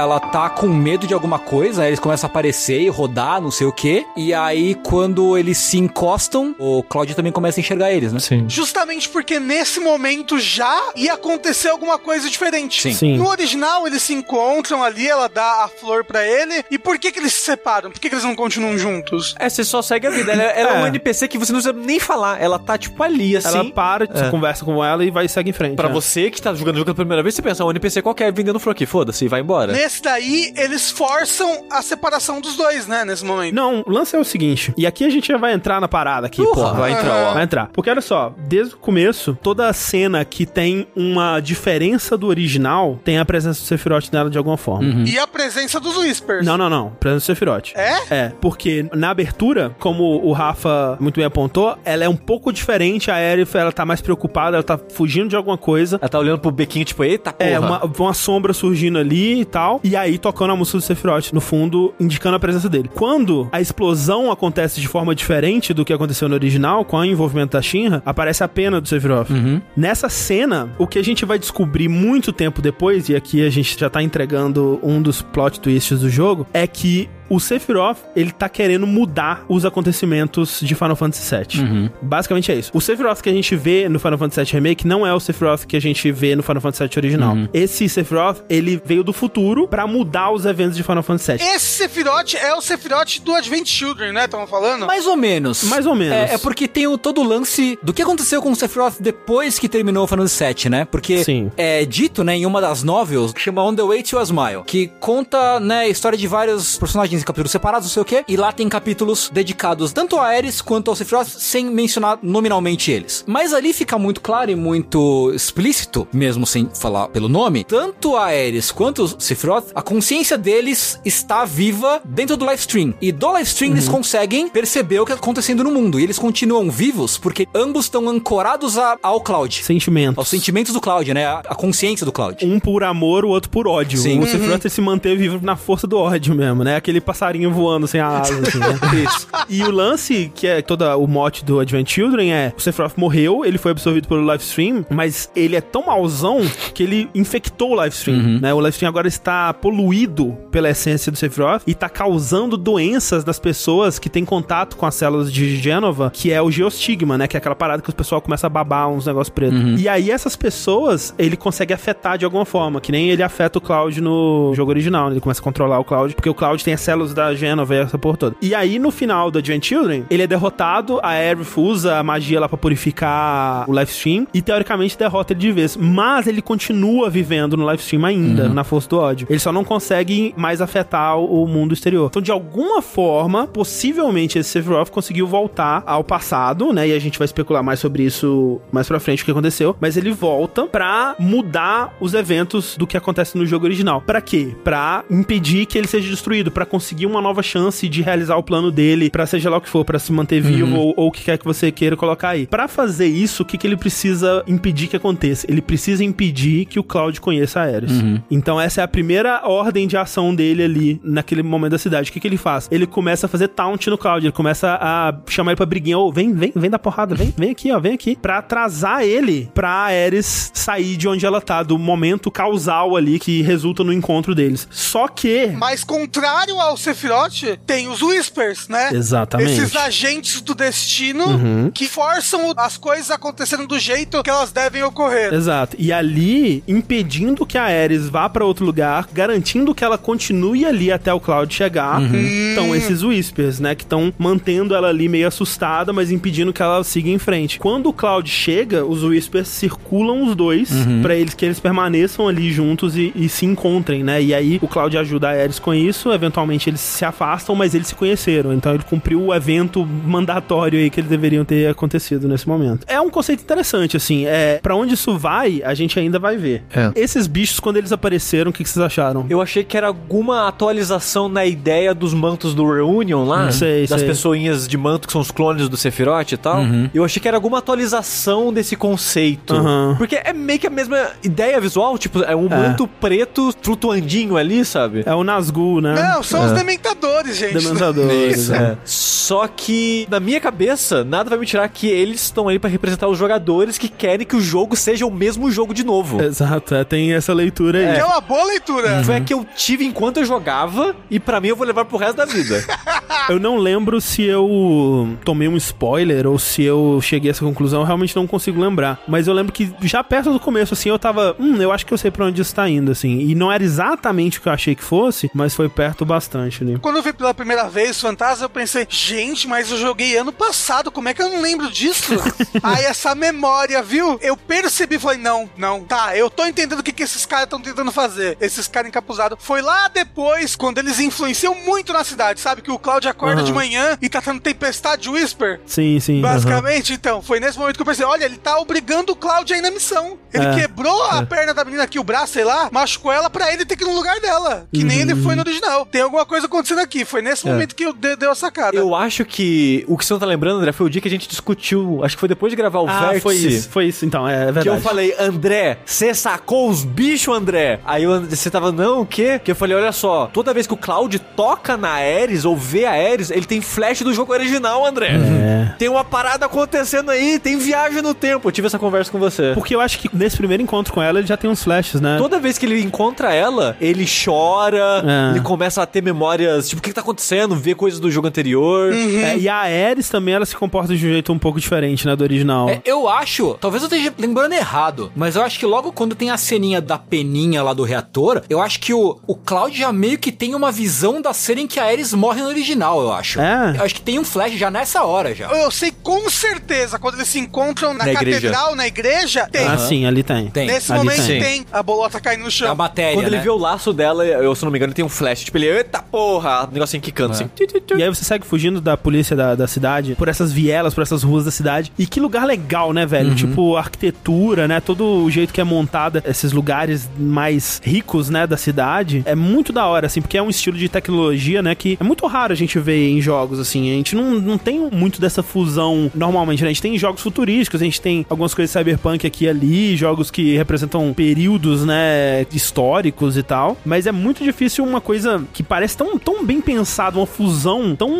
Ela 0.05 0.19
tá 0.19 0.49
com 0.49 0.67
medo 0.67 1.07
de 1.07 1.13
alguma 1.13 1.39
coisa, 1.39 1.81
aí 1.81 1.89
eles 1.89 1.99
começam 1.99 2.27
a 2.27 2.29
aparecer 2.29 2.79
e 2.79 2.89
rodar, 2.89 3.41
não 3.41 3.49
sei 3.49 3.65
o 3.65 3.71
quê. 3.71 4.05
E 4.15 4.33
aí, 4.33 4.75
quando 4.75 5.35
eles 5.37 5.57
se 5.57 5.77
encostam, 5.77 6.55
o 6.59 6.83
Cláudio 6.83 7.15
também 7.15 7.31
começa 7.31 7.59
a 7.59 7.61
enxergar 7.61 7.91
eles, 7.91 8.13
né? 8.13 8.19
Sim. 8.19 8.45
Justamente 8.47 9.09
porque 9.09 9.39
nesse 9.39 9.79
momento 9.79 10.39
já 10.39 10.91
ia 10.95 11.13
acontecer 11.15 11.69
alguma 11.69 11.97
coisa 11.97 12.29
diferente. 12.29 12.81
Sim. 12.83 12.93
Sim. 12.93 13.17
No 13.17 13.27
original, 13.27 13.87
eles 13.87 14.03
se 14.03 14.13
encontram 14.13 14.83
ali, 14.83 15.07
ela 15.07 15.27
dá 15.27 15.63
a 15.63 15.67
flor 15.67 16.03
pra 16.05 16.23
ele. 16.25 16.63
E 16.69 16.77
por 16.77 16.99
que 16.99 17.11
que 17.11 17.19
eles 17.19 17.33
se 17.33 17.39
separam? 17.41 17.89
Por 17.89 17.99
que 17.99 18.07
que 18.07 18.15
eles 18.15 18.23
não 18.23 18.35
continuam 18.35 18.77
juntos? 18.77 19.33
É, 19.39 19.49
você 19.49 19.63
só 19.63 19.81
segue 19.81 20.05
a 20.05 20.11
vida. 20.11 20.31
Ela, 20.33 20.43
ela 20.43 20.71
é. 20.71 20.75
É. 20.75 20.83
um 20.83 20.87
NPC 20.87 21.27
que 21.27 21.37
você 21.37 21.51
não 21.51 21.59
precisa 21.59 21.85
nem 21.85 21.99
falar. 21.99 22.39
Ela 22.41 22.59
tá, 22.59 22.77
tipo, 22.77 23.01
ali, 23.01 23.35
assim. 23.35 23.47
Ela 23.47 23.71
para, 23.71 24.05
você 24.05 24.25
É. 24.25 24.29
conversa 24.29 24.63
com 24.63 24.83
ela 24.85 25.03
e 25.03 25.09
vai 25.09 25.25
e 25.25 25.29
segue 25.29 25.49
em 25.49 25.53
frente. 25.53 25.75
Pra 25.75 25.89
é. 25.89 25.91
você 25.91 26.29
que 26.29 26.39
tá 26.41 26.53
jogando 26.53 26.75
o 26.75 26.77
jogo 26.79 26.85
pela 26.85 26.95
primeira 26.95 27.23
vez, 27.23 27.33
você 27.33 27.41
pensa, 27.41 27.65
um 27.65 27.71
NPC 27.71 28.01
qualquer 28.01 28.31
vendendo 28.31 28.59
flor 28.59 28.73
aqui, 28.73 28.85
foda-se, 28.85 29.27
vai 29.27 29.41
embora. 29.41 29.71
Nesse 29.73 29.94
daí, 30.01 30.53
eles 30.55 30.89
forçam 30.91 31.65
a 31.69 31.81
separação 31.81 32.41
dos 32.41 32.55
dois, 32.55 32.87
né? 32.87 33.05
Nesse 33.05 33.23
momento. 33.23 33.53
Não, 33.53 33.83
o 33.85 33.91
lance 33.91 34.15
é 34.15 34.19
o 34.19 34.23
seguinte, 34.23 34.73
e 34.77 34.85
aqui 34.85 35.05
a 35.05 35.09
gente 35.09 35.27
já 35.27 35.37
vai 35.37 35.53
entrar 35.53 35.79
na 35.81 35.87
parada 35.87 36.27
aqui, 36.27 36.43
porra. 36.43 36.73
vai 36.73 36.91
entrar, 36.91 37.29
ó. 37.29 37.33
Vai 37.33 37.43
entrar. 37.43 37.69
Porque 37.73 37.89
olha 37.89 38.01
só, 38.01 38.33
desde 38.37 38.75
o 38.75 38.77
começo, 38.77 39.37
toda 39.41 39.67
a 39.67 39.73
cena 39.73 40.23
que 40.25 40.45
tem 40.45 40.87
uma 40.95 41.39
diferença 41.39 42.17
do 42.17 42.27
original 42.27 42.99
tem 43.03 43.17
a 43.17 43.25
presença 43.25 43.61
do 43.61 43.65
Sephiroth 43.65 44.11
nela 44.11 44.29
de 44.29 44.37
alguma 44.37 44.57
forma. 44.57 45.07
E 45.07 45.17
a 45.17 45.27
presença 45.27 45.79
dos 45.79 45.97
Whispers. 45.97 46.45
Não, 46.45 46.57
não, 46.57 46.69
não. 46.69 46.91
Presença 46.99 47.25
do 47.25 47.25
Sephiroth. 47.25 47.71
É? 47.75 47.95
É, 48.09 48.31
porque 48.41 48.87
na 48.93 49.09
abertura, 49.09 49.75
como 49.79 50.03
o 50.23 50.31
Rafa 50.31 50.97
muito 50.99 51.15
bem 51.15 51.25
apontou, 51.25 51.77
ela 51.83 52.03
é 52.03 52.09
um 52.09 52.15
pouco 52.15 52.51
diferente. 52.51 53.09
A 53.11 53.15
Aerith, 53.15 53.55
ela 53.55 53.71
tá 53.71 53.85
mais 53.85 54.01
preocupada, 54.01 54.57
ela 54.57 54.63
tá 54.63 54.77
fugindo 54.77 55.29
de 55.29 55.35
alguma 55.35 55.57
coisa. 55.57 55.97
Ela 56.01 56.09
tá 56.09 56.19
olhando 56.19 56.39
pro 56.39 56.51
bequinho, 56.51 56.85
tipo, 56.85 57.03
eita 57.03 57.31
porra. 57.33 57.49
É, 57.49 57.59
uma, 57.59 57.83
uma 57.85 58.13
sombra 58.13 58.53
surgindo 58.53 58.97
ali 58.97 59.41
e 59.41 59.45
tal. 59.45 59.79
E 59.85 59.95
aí 59.95 60.17
tocando 60.17 60.51
a 60.51 60.55
música 60.55 60.79
do 60.79 60.81
Sephiroth 60.81 61.31
no 61.31 61.39
fundo, 61.39 61.93
indicando 61.99 62.35
a 62.35 62.39
presença 62.39 62.67
dele. 62.67 62.89
Quando 62.91 63.47
a 63.51 63.61
explosão 63.61 64.31
acontece 64.31 64.81
de 64.81 64.87
forma 64.87 65.13
diferente 65.13 65.75
do 65.75 65.85
que 65.85 65.93
aconteceu 65.93 66.27
no 66.27 66.33
original, 66.33 66.83
com 66.83 66.97
o 66.97 67.05
envolvimento 67.05 67.55
da 67.55 67.61
Shinra, 67.61 68.01
aparece 68.03 68.43
a 68.43 68.47
pena 68.47 68.81
do 68.81 68.87
Sephiroth. 68.87 69.29
Nessa 69.77 70.09
cena, 70.09 70.71
o 70.79 70.87
que 70.87 70.97
a 70.97 71.03
gente 71.03 71.23
vai 71.23 71.37
descobrir 71.37 71.87
muito 71.87 72.33
tempo 72.33 72.63
depois, 72.63 73.09
e 73.09 73.15
aqui 73.15 73.45
a 73.45 73.49
gente 73.51 73.79
já 73.79 73.87
tá 73.87 74.01
entregando 74.01 74.79
um 74.81 74.99
dos 74.99 75.21
plot 75.21 75.59
twists 75.59 75.99
do 75.99 76.09
jogo, 76.09 76.47
é 76.51 76.65
que 76.65 77.07
o 77.29 77.39
Sephiroth, 77.39 77.97
ele 78.15 78.31
tá 78.31 78.47
querendo 78.47 78.85
mudar 78.85 79.43
os 79.47 79.65
acontecimentos 79.65 80.59
de 80.61 80.75
Final 80.75 80.95
Fantasy 80.95 81.35
VII. 81.35 81.91
Basicamente 82.01 82.51
é 82.51 82.55
isso. 82.55 82.71
O 82.73 82.81
Sephiroth 82.81 83.21
que 83.21 83.29
a 83.29 83.33
gente 83.33 83.55
vê 83.55 83.89
no 83.89 83.99
Final 83.99 84.17
Fantasy 84.17 84.51
VII 84.51 84.53
Remake 84.53 84.87
não 84.87 85.05
é 85.05 85.13
o 85.13 85.19
Sephiroth 85.19 85.65
que 85.65 85.75
a 85.75 85.81
gente 85.81 86.11
vê 86.11 86.35
no 86.35 86.43
Final 86.43 86.61
Fantasy 86.61 86.83
VII 86.83 86.97
original. 86.97 87.35
Esse 87.53 87.87
Sephiroth, 87.89 88.43
ele 88.49 88.81
veio 88.83 89.03
do 89.03 89.13
futuro 89.13 89.67
pra 89.67 89.87
mudar 89.87 90.31
os 90.31 90.45
eventos 90.45 90.75
de 90.75 90.83
Final 90.83 91.03
Fantasy 91.03 91.33
VII. 91.33 91.55
Esse 91.55 91.65
Sephiroth 91.65 92.33
é 92.35 92.53
o 92.53 92.61
Sephiroth 92.61 93.19
do 93.23 93.33
Advent 93.33 93.67
Children, 93.67 94.13
né? 94.13 94.25
Estavam 94.25 94.47
falando? 94.47 94.85
Mais 94.85 95.05
ou 95.05 95.15
menos. 95.15 95.63
Mais 95.63 95.85
ou 95.85 95.95
menos. 95.95 96.15
É, 96.15 96.35
é 96.35 96.37
porque 96.37 96.67
tem 96.67 96.87
o, 96.87 96.97
todo 96.97 97.21
o 97.21 97.23
lance 97.23 97.77
do 97.81 97.93
que 97.93 98.01
aconteceu 98.01 98.41
com 98.41 98.51
o 98.51 98.55
Sephiroth 98.55 98.95
depois 98.99 99.59
que 99.59 99.67
terminou 99.67 100.03
o 100.03 100.07
Final 100.07 100.27
Fantasy 100.27 100.63
VII, 100.63 100.69
né? 100.69 100.85
Porque 100.85 101.23
Sim. 101.23 101.51
é 101.57 101.85
dito, 101.85 102.23
né, 102.23 102.35
em 102.35 102.45
uma 102.45 102.61
das 102.61 102.83
novels, 102.83 103.33
que 103.33 103.41
chama 103.41 103.63
On 103.63 103.75
the 103.75 103.83
Way 103.83 104.03
to 104.03 104.19
a 104.19 104.23
Smile, 104.23 104.63
que 104.65 104.87
conta, 104.99 105.59
né, 105.59 105.79
a 105.79 105.87
história 105.87 106.17
de 106.17 106.27
vários 106.27 106.77
personagens 106.77 107.14
em 107.21 107.25
capítulos 107.25 107.51
separados, 107.51 107.87
não 107.87 107.93
sei 107.93 108.01
o 108.01 108.05
quê, 108.05 108.23
e 108.27 108.35
lá 108.37 108.51
tem 108.51 108.67
capítulos 108.69 109.29
dedicados 109.33 109.91
tanto 109.93 110.17
a 110.17 110.25
Ares 110.27 110.61
quanto 110.61 110.89
ao 110.89 110.95
Sephiroth, 110.95 111.27
sem 111.27 111.65
mencionar 111.65 112.19
nominalmente 112.21 112.91
eles. 112.91 113.23
Mas 113.27 113.53
ali 113.53 113.73
fica 113.73 113.97
muito 113.97 114.21
claro 114.21 114.51
e 114.51 114.55
muito 114.55 115.31
explícito, 115.33 116.07
mesmo 116.11 116.45
sem 116.45 116.69
falar 116.73 117.07
pelo 117.09 117.29
nome, 117.29 117.63
tanto 117.63 118.15
a 118.15 118.25
Ares 118.25 118.71
quanto 118.71 119.03
o 119.03 119.21
Sephiroth, 119.21 119.67
a 119.75 119.81
consciência 119.81 120.37
deles 120.37 120.99
está 121.05 121.45
viva 121.45 122.01
dentro 122.03 122.35
do 122.35 122.45
live 122.45 122.59
stream. 122.59 122.93
E 123.01 123.11
do 123.11 123.31
live 123.31 123.47
stream 123.47 123.71
eles 123.73 123.87
conseguem 123.87 124.49
perceber 124.49 124.99
o 124.99 125.05
que 125.05 125.11
está 125.11 125.21
acontecendo 125.23 125.63
no 125.63 125.71
mundo. 125.71 125.99
E 125.99 126.03
eles 126.03 126.17
continuam 126.19 126.69
vivos 126.69 127.17
porque 127.17 127.47
ambos 127.53 127.85
estão 127.85 128.07
ancorados 128.09 128.77
a- 128.77 128.97
ao 129.01 129.21
Cloud. 129.21 129.63
Sentimentos. 129.63 130.17
Aos 130.17 130.27
sentimentos 130.27 130.73
do 130.73 130.81
Cloud, 130.81 131.13
né? 131.13 131.25
A, 131.25 131.39
a 131.39 131.55
consciência 131.55 132.05
do 132.05 132.11
Cloud. 132.11 132.45
Um 132.45 132.59
por 132.59 132.83
amor, 132.83 133.23
o 133.25 133.29
outro 133.29 133.49
por 133.49 133.67
ódio. 133.67 133.99
Sim. 133.99 134.19
O 134.19 134.27
Sephiroth 134.27 134.61
ele 134.65 134.69
se 134.69 134.81
manteve 134.81 135.15
vivo 135.29 135.39
na 135.45 135.55
força 135.55 135.85
do 135.87 135.97
ódio 135.97 136.33
mesmo, 136.35 136.63
né? 136.63 136.75
Aquele 136.75 136.99
passarinho 137.05 137.51
voando 137.51 137.87
sem 137.87 138.01
a 138.01 138.07
asa, 138.07 138.39
assim, 138.39 138.59
né? 138.59 138.79
Isso. 139.03 139.27
E 139.49 139.63
o 139.63 139.71
lance, 139.71 140.31
que 140.33 140.47
é 140.47 140.61
todo 140.61 140.83
o 140.97 141.07
mote 141.07 141.45
do 141.45 141.59
Advent 141.59 141.89
Children, 141.89 142.33
é 142.33 142.53
o 142.57 142.61
Sephiroth 142.61 142.93
morreu, 142.97 143.45
ele 143.45 143.57
foi 143.57 143.71
absorvido 143.71 144.07
pelo 144.07 144.21
Livestream, 144.21 144.85
mas 144.89 145.29
ele 145.35 145.55
é 145.55 145.61
tão 145.61 145.85
mauzão 145.85 146.41
que 146.73 146.83
ele 146.83 147.09
infectou 147.13 147.71
o 147.71 147.83
Livestream, 147.83 148.39
né? 148.39 148.53
O 148.53 148.59
Livestream 148.59 148.89
agora 148.89 149.07
está 149.07 149.53
poluído 149.53 150.37
pela 150.51 150.69
essência 150.69 151.11
do 151.11 151.17
Sephiroth 151.17 151.61
e 151.67 151.73
tá 151.73 151.89
causando 151.89 152.57
doenças 152.57 153.23
nas 153.23 153.39
pessoas 153.39 153.99
que 153.99 154.09
têm 154.09 154.25
contato 154.25 154.75
com 154.75 154.85
as 154.85 154.95
células 154.95 155.31
de 155.31 155.55
Gênova, 155.57 156.09
que 156.13 156.31
é 156.31 156.41
o 156.41 156.49
geostigma, 156.49 157.17
né? 157.17 157.27
Que 157.27 157.37
é 157.37 157.39
aquela 157.39 157.55
parada 157.55 157.81
que 157.81 157.89
o 157.89 157.93
pessoal 157.95 158.21
começa 158.21 158.47
a 158.47 158.49
babar 158.49 158.89
uns 158.89 159.05
negócios 159.05 159.29
pretos. 159.33 159.81
E 159.81 159.87
aí 159.87 160.09
essas 160.11 160.35
pessoas, 160.35 161.13
ele 161.17 161.37
consegue 161.37 161.73
afetar 161.73 162.17
de 162.17 162.25
alguma 162.25 162.45
forma, 162.45 162.81
que 162.81 162.91
nem 162.91 163.09
ele 163.09 163.21
afeta 163.23 163.57
o 163.57 163.61
Cloud 163.61 163.99
no 164.01 164.53
jogo 164.55 164.71
original, 164.71 165.07
né? 165.07 165.13
Ele 165.13 165.21
começa 165.21 165.41
a 165.41 165.43
controlar 165.43 165.79
o 165.79 165.83
Cloud, 165.83 166.15
porque 166.15 166.29
o 166.29 166.33
Cloud 166.33 166.63
tem 166.63 166.73
as 166.73 166.81
células 166.95 167.13
da 167.13 167.35
Gênova 167.35 167.75
e 167.75 167.79
essa 167.79 167.97
porra 167.97 168.17
toda. 168.17 168.35
E 168.41 168.55
aí 168.55 168.79
no 168.79 168.89
final 168.89 169.29
do 169.29 169.39
Advent 169.39 169.65
Children, 169.65 170.05
ele 170.09 170.23
é 170.23 170.27
derrotado, 170.27 170.99
a 171.03 171.09
Aerith 171.09 171.57
usa 171.57 171.97
a 171.97 172.03
magia 172.03 172.39
lá 172.39 172.47
pra 172.47 172.57
purificar 172.57 173.69
o 173.69 173.73
Livestream 173.73 174.25
e 174.33 174.41
teoricamente 174.41 174.97
derrota 174.97 175.33
ele 175.33 175.41
de 175.41 175.51
vez. 175.51 175.75
Mas 175.75 176.27
ele 176.27 176.41
continua 176.41 177.09
vivendo 177.09 177.57
no 177.57 177.69
Livestream 177.69 178.05
ainda, 178.05 178.47
na 178.47 178.63
força 178.63 178.87
do 178.89 178.97
ódio. 178.97 179.27
Ele 179.29 179.39
só 179.39 179.51
não 179.51 179.63
consegue 179.63 180.33
mais 180.37 180.61
afetar 180.61 181.19
o 181.19 181.45
mundo 181.45 181.73
exterior. 181.73 182.07
Então, 182.07 182.21
de 182.21 182.31
alguma 182.31 182.81
forma, 182.81 183.47
possivelmente 183.47 184.39
esse 184.39 184.49
Sephiroth 184.49 184.89
conseguiu 184.89 185.27
voltar 185.27 185.83
ao 185.85 186.03
passado, 186.03 186.71
né? 186.71 186.87
E 186.87 186.93
a 186.93 186.99
gente 186.99 187.19
vai 187.19 187.25
especular 187.25 187.63
mais 187.63 187.79
sobre 187.79 188.03
isso 188.03 188.61
mais 188.71 188.87
pra 188.87 188.99
frente, 188.99 189.21
o 189.21 189.25
que 189.25 189.31
aconteceu. 189.31 189.75
Mas 189.81 189.97
ele 189.97 190.11
volta 190.11 190.65
pra 190.65 191.15
mudar 191.19 191.95
os 191.99 192.13
eventos 192.13 192.77
do 192.77 192.87
que 192.87 192.95
acontece 192.95 193.37
no 193.37 193.45
jogo 193.45 193.65
original. 193.65 194.01
Pra 194.01 194.21
quê? 194.21 194.55
Pra 194.63 195.03
impedir 195.09 195.65
que 195.65 195.77
ele 195.77 195.87
seja 195.87 196.09
destruído, 196.09 196.51
pra 196.51 196.65
conseguir 196.65 196.84
uma 197.05 197.21
nova 197.21 197.41
chance 197.41 197.87
de 197.87 198.01
realizar 198.01 198.35
o 198.35 198.43
plano 198.43 198.69
dele, 198.69 199.09
pra 199.09 199.25
seja 199.25 199.49
lá 199.49 199.57
o 199.57 199.61
que 199.61 199.69
for, 199.69 199.85
pra 199.85 199.97
se 199.97 200.11
manter 200.11 200.41
vivo 200.41 200.77
ou, 200.77 200.93
ou 200.97 201.07
o 201.07 201.11
que 201.11 201.23
quer 201.23 201.37
que 201.37 201.45
você 201.45 201.71
queira 201.71 201.95
colocar 201.95 202.29
aí. 202.29 202.45
Pra 202.45 202.67
fazer 202.67 203.07
isso, 203.07 203.43
o 203.43 203.45
que, 203.45 203.57
que 203.57 203.65
ele 203.65 203.77
precisa 203.77 204.43
impedir 204.47 204.87
que 204.87 204.95
aconteça? 204.95 205.45
Ele 205.49 205.61
precisa 205.61 206.03
impedir 206.03 206.65
que 206.65 206.79
o 206.79 206.83
Cloud 206.83 207.19
conheça 207.21 207.61
a 207.61 207.63
Ares. 207.63 207.91
Então 208.29 208.59
essa 208.59 208.81
é 208.81 208.83
a 208.83 208.87
primeira 208.87 209.41
ordem 209.47 209.87
de 209.87 209.97
ação 209.97 210.35
dele 210.35 210.63
ali 210.63 211.01
naquele 211.03 211.41
momento 211.41 211.71
da 211.71 211.77
cidade. 211.77 212.09
O 212.09 212.13
que, 212.13 212.19
que 212.19 212.27
ele 212.27 212.37
faz? 212.37 212.67
Ele 212.71 212.85
começa 212.85 213.25
a 213.25 213.29
fazer 213.29 213.47
taunt 213.47 213.87
no 213.87 213.97
Cloud, 213.97 214.25
ele 214.25 214.33
começa 214.33 214.77
a 214.81 215.15
chamar 215.27 215.51
ele 215.51 215.57
pra 215.57 215.65
briguinha, 215.65 215.97
ô, 215.97 216.11
vem, 216.11 216.33
vem, 216.33 216.51
vem 216.55 216.69
da 216.69 216.79
porrada, 216.79 217.15
vem, 217.15 217.33
vem 217.37 217.51
aqui, 217.51 217.71
ó, 217.71 217.79
vem 217.79 217.93
aqui, 217.93 218.15
pra 218.15 218.39
atrasar 218.39 219.03
ele 219.03 219.49
pra 219.53 219.69
Ares 219.69 220.51
sair 220.53 220.97
de 220.97 221.07
onde 221.07 221.25
ela 221.25 221.41
tá, 221.41 221.63
do 221.63 221.77
momento 221.77 222.31
causal 222.31 222.95
ali 222.95 223.19
que 223.19 223.41
resulta 223.41 223.83
no 223.83 223.93
encontro 223.93 224.33
deles. 224.35 224.67
Só 224.71 225.07
que 225.07 225.47
Mas 225.57 225.83
contrário 225.83 226.59
ao 226.59 226.74
Sephiroth, 226.77 227.57
tem 227.65 227.87
os 227.89 228.01
Whispers, 228.01 228.67
né? 228.67 228.89
Exatamente. 228.93 229.51
Esses 229.51 229.75
agentes 229.75 230.41
do 230.41 230.53
destino 230.55 231.25
Uhum. 231.25 231.71
que 231.73 231.87
forçam 231.87 232.53
as 232.57 232.77
coisas 232.77 233.09
acontecendo 233.11 233.67
do 233.67 233.77
jeito 233.79 234.21
que 234.23 234.29
elas 234.29 234.51
devem 234.51 234.83
ocorrer. 234.83 235.33
Exato. 235.33 235.75
E 235.79 235.91
ali, 235.91 236.63
impedindo 236.67 237.45
que 237.45 237.57
a 237.57 237.63
Ares 237.63 238.07
vá 238.09 238.27
pra 238.29 238.45
outro 238.45 238.65
lugar, 238.65 239.07
garantindo 239.13 239.73
que 239.73 239.83
ela 239.83 239.97
continue 239.97 240.65
ali 240.65 240.91
até 240.91 241.13
o 241.13 241.19
Cloud 241.19 241.53
chegar, 241.53 242.01
estão 242.01 242.75
esses 242.75 243.01
Whispers, 243.03 243.59
né? 243.59 243.75
Que 243.75 243.83
estão 243.83 244.13
mantendo 244.17 244.73
ela 244.75 244.89
ali 244.89 245.07
meio 245.09 245.27
assustada, 245.27 245.91
mas 245.91 246.11
impedindo 246.11 246.53
que 246.53 246.61
ela 246.61 246.83
siga 246.83 247.09
em 247.09 247.17
frente. 247.19 247.59
Quando 247.59 247.87
o 247.89 247.93
Cloud 247.93 248.29
chega, 248.29 248.85
os 248.85 249.03
Whispers 249.03 249.47
circulam 249.47 250.23
os 250.27 250.35
dois 250.35 250.69
pra 251.01 251.15
eles 251.15 251.33
que 251.33 251.45
eles 251.45 251.59
permaneçam 251.59 252.27
ali 252.27 252.51
juntos 252.51 252.95
e, 252.95 253.11
e 253.15 253.27
se 253.29 253.45
encontrem, 253.45 254.03
né? 254.03 254.21
E 254.21 254.33
aí 254.33 254.59
o 254.61 254.67
Cloud 254.67 254.97
ajuda 254.97 255.29
a 255.29 255.31
Ares 255.31 255.59
com 255.59 255.73
isso, 255.73 256.11
eventualmente 256.11 256.64
eles 256.69 256.81
se 256.81 257.05
afastam, 257.05 257.55
mas 257.55 257.73
eles 257.73 257.87
se 257.87 257.95
conheceram. 257.95 258.53
Então 258.53 258.73
ele 258.73 258.83
cumpriu 258.83 259.21
o 259.21 259.33
evento 259.33 259.85
mandatório 259.85 260.79
aí 260.79 260.89
que 260.89 260.99
eles 260.99 261.09
deveriam 261.09 261.45
ter 261.45 261.67
acontecido 261.67 262.27
nesse 262.27 262.47
momento. 262.47 262.85
É 262.87 262.99
um 262.99 263.09
conceito 263.09 263.41
interessante, 263.41 263.97
assim. 263.97 264.25
É, 264.25 264.59
para 264.61 264.75
onde 264.75 264.93
isso 264.93 265.17
vai, 265.17 265.61
a 265.63 265.73
gente 265.73 265.99
ainda 265.99 266.19
vai 266.19 266.37
ver. 266.37 266.63
É. 266.73 266.91
Esses 266.95 267.27
bichos, 267.27 267.59
quando 267.59 267.77
eles 267.77 267.91
apareceram, 267.91 268.51
o 268.51 268.53
que, 268.53 268.63
que 268.63 268.69
vocês 268.69 268.83
acharam? 268.83 269.25
Eu 269.29 269.41
achei 269.41 269.63
que 269.63 269.77
era 269.77 269.87
alguma 269.87 270.47
atualização 270.47 271.29
na 271.29 271.45
ideia 271.45 271.93
dos 271.93 272.13
mantos 272.13 272.53
do 272.53 272.65
Reunion 272.69 273.25
lá. 273.25 273.47
Hum, 273.47 273.51
sei, 273.51 273.87
das 273.87 273.99
sei. 273.99 274.09
pessoinhas 274.09 274.67
de 274.67 274.77
manto 274.77 275.07
que 275.07 275.11
são 275.11 275.21
os 275.21 275.31
clones 275.31 275.69
do 275.69 275.77
Sephiroth 275.77 276.31
e 276.31 276.37
tal. 276.37 276.63
Eu 276.93 277.03
achei 277.03 277.21
que 277.21 277.27
era 277.27 277.37
alguma 277.37 277.59
atualização 277.59 278.53
desse 278.53 278.75
conceito. 278.75 279.55
Aham. 279.55 279.95
Porque 279.97 280.15
é 280.15 280.33
meio 280.33 280.59
que 280.59 280.67
a 280.67 280.69
mesma 280.69 281.09
ideia 281.23 281.59
visual, 281.59 281.97
tipo, 281.97 282.21
é 282.23 282.35
um 282.35 282.49
manto 282.49 282.87
preto 282.87 283.53
flutuandinho 283.61 284.37
ali, 284.37 284.63
sabe? 284.63 285.03
É 285.05 285.13
o 285.13 285.23
Nazgûl, 285.23 285.81
né? 285.81 285.95
Não, 285.95 286.23
são 286.23 286.45
os 286.45 286.51
dementadores, 286.55 287.37
gente. 287.37 287.53
Dementadores. 287.53 288.49
é. 288.49 288.55
É. 288.55 288.77
Só 288.85 289.47
que, 289.47 290.07
na 290.09 290.19
minha 290.19 290.39
cabeça, 290.39 291.03
nada 291.03 291.29
vai 291.29 291.39
me 291.39 291.45
tirar 291.45 291.67
que 291.69 291.87
eles 291.87 292.21
estão 292.21 292.47
aí 292.47 292.59
pra 292.59 292.69
representar 292.69 293.07
os 293.07 293.17
jogadores 293.17 293.77
que 293.77 293.89
querem 293.89 294.25
que 294.25 294.35
o 294.35 294.41
jogo 294.41 294.75
seja 294.75 295.05
o 295.05 295.11
mesmo 295.11 295.49
jogo 295.51 295.73
de 295.73 295.83
novo. 295.83 296.21
Exato, 296.21 296.75
é, 296.75 296.83
tem 296.83 297.13
essa 297.13 297.33
leitura 297.33 297.79
aí. 297.79 297.95
Que 297.95 298.01
é 298.01 298.05
uma 298.05 298.21
boa 298.21 298.43
leitura. 298.45 299.03
Foi 299.03 299.15
a 299.15 299.21
que 299.21 299.33
eu 299.33 299.45
tive 299.55 299.85
enquanto 299.85 300.17
eu 300.17 300.25
jogava 300.25 300.95
e 301.09 301.19
pra 301.19 301.39
mim 301.39 301.49
eu 301.49 301.55
vou 301.55 301.65
levar 301.65 301.85
pro 301.85 301.97
resto 301.97 302.17
da 302.17 302.25
vida. 302.25 302.63
Eu 303.27 303.39
não 303.39 303.57
lembro 303.57 303.99
se 303.99 304.21
eu 304.21 305.17
tomei 305.23 305.47
um 305.47 305.57
spoiler 305.57 306.27
ou 306.27 306.37
se 306.37 306.61
eu 306.61 306.99
cheguei 307.01 307.29
a 307.29 307.31
essa 307.31 307.43
conclusão, 307.43 307.79
eu 307.81 307.85
realmente 307.85 308.15
não 308.15 308.27
consigo 308.27 308.61
lembrar. 308.61 308.99
Mas 309.07 309.27
eu 309.27 309.33
lembro 309.33 309.51
que 309.51 309.73
já 309.81 310.03
perto 310.03 310.31
do 310.31 310.39
começo, 310.39 310.75
assim, 310.75 310.89
eu 310.89 310.99
tava, 310.99 311.35
hum, 311.39 311.55
eu 311.59 311.71
acho 311.71 311.87
que 311.87 311.91
eu 311.93 311.97
sei 311.97 312.11
pra 312.11 312.25
onde 312.25 312.39
isso 312.39 312.53
tá 312.53 312.69
indo, 312.69 312.91
assim. 312.91 313.17
E 313.19 313.33
não 313.33 313.51
era 313.51 313.63
exatamente 313.63 314.37
o 314.37 314.41
que 314.43 314.47
eu 314.47 314.53
achei 314.53 314.75
que 314.75 314.83
fosse, 314.83 315.31
mas 315.33 315.55
foi 315.55 315.67
perto 315.67 316.05
bastante 316.05 316.34
ali. 316.41 316.79
Quando 316.79 316.97
eu 316.97 317.03
vi 317.03 317.13
pela 317.13 317.33
primeira 317.33 317.67
vez 317.69 317.99
Fantasma, 317.99 318.45
eu 318.45 318.49
pensei, 318.49 318.85
gente, 318.89 319.47
mas 319.47 319.69
eu 319.71 319.77
joguei 319.77 320.15
ano 320.17 320.31
passado, 320.31 320.91
como 320.91 321.09
é 321.09 321.13
que 321.13 321.21
eu 321.21 321.29
não 321.29 321.41
lembro 321.41 321.69
disso? 321.71 322.13
Aí 322.63 322.83
essa 322.85 323.13
memória, 323.15 323.81
viu? 323.81 324.17
Eu 324.21 324.35
percebi, 324.37 324.97
falei, 324.99 325.17
não, 325.19 325.49
não, 325.57 325.83
tá, 325.83 326.15
eu 326.17 326.29
tô 326.29 326.45
entendendo 326.45 326.79
o 326.79 326.83
que, 326.83 326.91
que 326.91 327.03
esses 327.03 327.25
caras 327.25 327.45
estão 327.45 327.59
tentando 327.61 327.91
fazer. 327.91 328.37
Esses 328.41 328.67
caras 328.67 328.89
encapuzados. 328.89 329.37
Foi 329.41 329.61
lá 329.61 329.87
depois, 329.87 330.55
quando 330.55 330.77
eles 330.77 330.99
influenciam 330.99 331.55
muito 331.55 331.93
na 331.93 332.03
cidade, 332.03 332.39
sabe? 332.39 332.61
Que 332.61 332.71
o 332.71 332.79
Cloud 332.79 333.07
acorda 333.07 333.41
Aham. 333.41 333.45
de 333.45 333.53
manhã 333.53 333.97
e 334.01 334.09
tá 334.09 334.21
tendo 334.21 334.39
tempestade 334.39 335.09
Whisper. 335.09 335.59
Sim, 335.65 335.99
sim. 335.99 336.21
Basicamente, 336.21 336.93
então, 336.93 337.21
foi 337.21 337.39
nesse 337.39 337.57
momento 337.57 337.75
que 337.75 337.81
eu 337.81 337.85
pensei, 337.85 338.05
olha, 338.05 338.25
ele 338.25 338.37
tá 338.37 338.57
obrigando 338.57 339.13
o 339.13 339.15
Cloud 339.15 339.51
a 339.53 339.57
ir 339.57 339.61
na 339.61 339.71
missão. 339.71 340.17
Ele 340.33 340.45
É, 340.45 340.55
quebrou 340.61 341.03
a 341.03 341.23
perna 341.25 341.53
da 341.53 341.63
menina 341.63 341.83
aqui, 341.83 341.97
o 341.99 342.03
braço, 342.03 342.33
sei 342.33 342.43
lá, 342.43 342.69
machucou 342.71 343.11
ela 343.11 343.29
pra 343.29 343.51
ele 343.53 343.65
ter 343.65 343.75
que 343.75 343.83
ir 343.83 343.87
no 343.87 343.93
lugar 343.95 344.19
dela. 344.19 344.67
Que 344.73 344.83
nem 344.83 344.99
ele 345.01 345.15
foi 345.15 345.35
no 345.35 345.41
original. 345.41 345.85
Tem 345.85 346.01
alguma 346.01 346.24
coisa 346.25 346.45
acontecendo 346.47 346.79
aqui. 346.79 347.05
Foi 347.05 347.21
nesse 347.21 347.45
momento 347.45 347.75
que 347.75 347.83
eu 347.85 347.93
de- 347.93 348.15
deu 348.15 348.31
a 348.31 348.35
sacada. 348.35 348.75
eu 348.75 348.93
acho 348.95 349.23
que 349.25 349.83
o 349.87 349.97
que 349.97 350.05
você 350.05 350.13
não 350.13 350.19
tá 350.19 350.25
lembrando, 350.25 350.57
André, 350.59 350.71
foi 350.71 350.85
o 350.87 350.89
dia 350.89 351.01
que 351.01 351.07
a 351.07 351.11
gente 351.11 351.27
discutiu, 351.27 352.01
acho 352.03 352.15
que 352.15 352.19
foi 352.19 352.29
depois 352.29 352.51
de 352.51 352.55
gravar 352.55 352.79
o 352.79 352.89
Ah, 352.89 352.99
Vértice. 353.01 353.21
foi 353.21 353.35
isso, 353.35 353.69
foi 353.69 353.85
isso, 353.85 354.05
então, 354.05 354.27
é 354.27 354.45
verdade. 354.45 354.63
Que 354.63 354.69
eu 354.69 354.81
falei, 354.81 355.15
André, 355.19 355.77
você 355.85 356.13
sacou 356.13 356.69
os 356.69 356.83
bichos, 356.83 357.35
André? 357.35 357.79
Aí 357.85 358.05
você 358.05 358.49
tava, 358.49 358.71
não, 358.71 359.01
o 359.01 359.05
quê? 359.05 359.39
Que 359.43 359.51
eu 359.51 359.55
falei, 359.55 359.75
olha 359.77 359.91
só, 359.91 360.27
toda 360.27 360.53
vez 360.53 360.65
que 360.67 360.73
o 360.73 360.77
Cloud 360.77 361.17
toca 361.35 361.77
na 361.77 361.89
Ares 361.91 362.45
ou 362.45 362.55
vê 362.55 362.85
a 362.85 362.91
Ares, 362.91 363.29
ele 363.31 363.45
tem 363.45 363.61
flash 363.61 364.01
do 364.01 364.13
jogo 364.13 364.33
original, 364.33 364.85
André. 364.85 365.09
É. 365.11 365.75
Tem 365.77 365.89
uma 365.89 366.03
parada 366.03 366.45
acontecendo 366.45 367.11
aí, 367.11 367.39
tem 367.39 367.57
viagem 367.57 368.01
no 368.01 368.13
tempo. 368.13 368.47
Eu 368.47 368.51
tive 368.51 368.67
essa 368.67 368.79
conversa 368.79 369.11
com 369.11 369.19
você. 369.19 369.51
Porque 369.53 369.75
eu 369.75 369.81
acho 369.81 369.99
que 369.99 370.09
nesse 370.13 370.37
primeiro 370.37 370.61
encontro 370.63 370.93
com 370.93 371.01
ela, 371.01 371.19
ele 371.19 371.27
já 371.27 371.37
tem 371.37 371.49
uns 371.49 371.63
flashes, 371.63 371.99
né? 372.01 372.17
Toda 372.17 372.39
vez 372.39 372.57
que 372.57 372.65
ele 372.65 372.81
encontra 372.81 373.33
ela, 373.33 373.75
ele 373.79 374.05
chora, 374.05 375.03
É. 375.05 375.31
ele 375.31 375.41
começa 375.41 375.81
a 375.81 375.85
ter 375.85 376.01
memórias, 376.15 376.69
tipo, 376.69 376.79
o 376.79 376.81
que, 376.81 376.89
que 376.89 376.95
tá 376.95 377.01
acontecendo? 377.01 377.55
Vê 377.55 377.75
coisas 377.75 377.99
do 377.99 378.09
jogo 378.09 378.27
anterior. 378.27 378.93
É, 378.93 379.37
e 379.37 379.49
a 379.49 379.57
Ares 379.57 380.09
também, 380.09 380.33
ela 380.33 380.45
se 380.45 380.55
comporta 380.55 380.95
de 380.95 381.05
um 381.05 381.09
jeito 381.09 381.31
um 381.33 381.37
pouco 381.37 381.59
diferente, 381.59 382.07
né, 382.07 382.15
do 382.15 382.23
original. 382.23 382.69
É, 382.69 382.81
eu 382.85 383.07
acho, 383.09 383.55
talvez 383.59 383.83
eu 383.83 383.87
esteja 383.87 384.13
lembrando 384.17 384.53
errado, 384.53 385.11
mas 385.15 385.35
eu 385.35 385.43
acho 385.43 385.59
que 385.59 385.65
logo 385.65 385.91
quando 385.91 386.15
tem 386.15 386.29
a 386.31 386.37
ceninha 386.37 386.79
da 386.81 386.97
peninha 386.97 387.61
lá 387.61 387.73
do 387.73 387.83
reator, 387.83 388.41
eu 388.49 388.61
acho 388.61 388.79
que 388.79 388.93
o, 388.93 389.19
o 389.27 389.35
Cloud 389.35 389.77
já 389.77 389.91
meio 389.91 390.17
que 390.17 390.31
tem 390.31 390.55
uma 390.55 390.71
visão 390.71 391.21
da 391.21 391.33
cena 391.33 391.61
em 391.61 391.67
que 391.67 391.79
a 391.79 391.85
Ares 391.85 392.13
morre 392.13 392.41
no 392.41 392.47
original, 392.47 393.01
eu 393.01 393.11
acho. 393.11 393.39
É? 393.39 393.75
Eu 393.77 393.83
acho 393.83 393.95
que 393.95 394.01
tem 394.01 394.17
um 394.17 394.23
flash 394.23 394.53
já 394.53 394.71
nessa 394.71 395.03
hora 395.03 395.35
já. 395.35 395.47
Eu 395.51 395.69
sei 395.69 395.91
com 396.03 396.29
certeza, 396.29 396.97
quando 396.97 397.15
eles 397.15 397.27
se 397.27 397.39
encontram 397.39 397.93
na, 397.93 398.05
Na 398.05 398.11
igreja. 398.13 398.39
catedral, 398.41 398.75
na 398.75 398.87
igreja, 398.87 399.47
tem. 399.51 399.67
Ah, 399.67 399.77
sim, 399.77 400.05
ali 400.05 400.23
tem. 400.23 400.47
Tem. 400.49 400.67
Nesse 400.67 400.91
Ali 400.91 401.03
momento 401.03 401.25
tem. 401.25 401.41
tem. 401.41 401.65
a 401.71 401.83
bolota 401.83 402.19
caindo 402.21 402.41
no 402.41 402.45
É 402.45 402.47
a 402.47 402.51
chão. 402.51 402.75
matéria, 402.75 403.13
Quando 403.15 403.27
ele 403.27 403.37
né? 403.37 403.41
vê 403.43 403.49
o 403.49 403.57
laço 403.57 403.91
dela, 403.91 404.25
eu, 404.25 404.53
se 404.55 404.63
não 404.63 404.71
me 404.71 404.77
engano, 404.77 404.89
ele 404.91 404.95
tem 404.95 405.05
um 405.05 405.09
flash. 405.09 405.41
Tipo, 405.41 405.57
ele, 405.57 405.67
eita 405.67 406.04
porra, 406.11 406.67
um 406.69 406.73
negocinho 406.73 407.01
quicando 407.01 407.33
assim. 407.33 407.49
E 407.97 408.03
aí 408.03 408.09
você 408.09 408.23
segue 408.23 408.45
fugindo 408.45 408.81
da 408.81 408.95
polícia 408.97 409.35
da, 409.35 409.55
da 409.55 409.67
cidade, 409.67 410.15
por 410.15 410.27
essas 410.27 410.51
vielas, 410.51 410.93
por 410.93 411.01
essas 411.01 411.23
ruas 411.23 411.45
da 411.45 411.51
cidade. 411.51 411.91
E 411.97 412.05
que 412.05 412.19
lugar 412.19 412.45
legal, 412.45 412.93
né, 412.93 413.05
velho? 413.05 413.35
Tipo, 413.35 413.75
a 413.75 413.79
arquitetura, 413.79 414.67
né? 414.67 414.79
Todo 414.79 415.23
o 415.23 415.29
jeito 415.29 415.53
que 415.53 415.61
é 415.61 415.63
montada 415.63 416.23
esses 416.25 416.51
lugares 416.51 417.09
mais 417.17 417.81
ricos, 417.83 418.29
né, 418.29 418.47
da 418.47 418.57
cidade. 418.57 419.23
É 419.25 419.35
muito 419.35 419.73
da 419.73 419.85
hora, 419.87 420.07
assim, 420.07 420.21
porque 420.21 420.37
é 420.37 420.41
um 420.41 420.49
estilo 420.49 420.77
de 420.77 420.87
tecnologia, 420.89 421.61
né, 421.61 421.75
que 421.75 421.97
é 421.99 422.03
muito 422.03 422.25
raro 422.27 422.53
a 422.53 422.55
gente 422.55 422.77
ver 422.79 423.09
em 423.09 423.21
jogos, 423.21 423.59
assim. 423.59 423.91
A 423.91 423.95
gente 423.95 424.15
não, 424.15 424.39
não 424.39 424.57
tem 424.57 424.89
muito 424.91 425.19
dessa 425.19 425.43
fusão 425.43 426.11
normalmente, 426.13 426.61
né? 426.61 426.69
A 426.69 426.71
gente 426.71 426.81
tem 426.81 426.97
jogos 426.97 427.21
futurísticos, 427.21 427.81
a 427.81 427.85
gente 427.85 428.01
tem 428.01 428.25
algumas 428.29 428.53
coisas 428.53 428.71
cyberpunk 428.71 429.25
aqui 429.25 429.45
e 429.45 429.49
ali, 429.49 429.95
jogos 429.95 430.31
que 430.31 430.55
representam 430.55 431.13
períodos, 431.13 431.85
né, 431.85 432.45
históricos 432.51 433.37
e 433.37 433.43
tal. 433.43 433.77
Mas 433.85 434.07
é 434.07 434.11
muito 434.11 434.43
difícil 434.43 434.83
uma 434.83 435.01
coisa 435.01 435.43
que 435.53 435.63
parece 435.63 435.94
tão 435.95 436.05
tão, 436.05 436.19
tão 436.19 436.45
bem 436.45 436.61
pensado, 436.61 437.19
uma 437.19 437.25
fusão 437.25 437.95
tão 437.95 438.11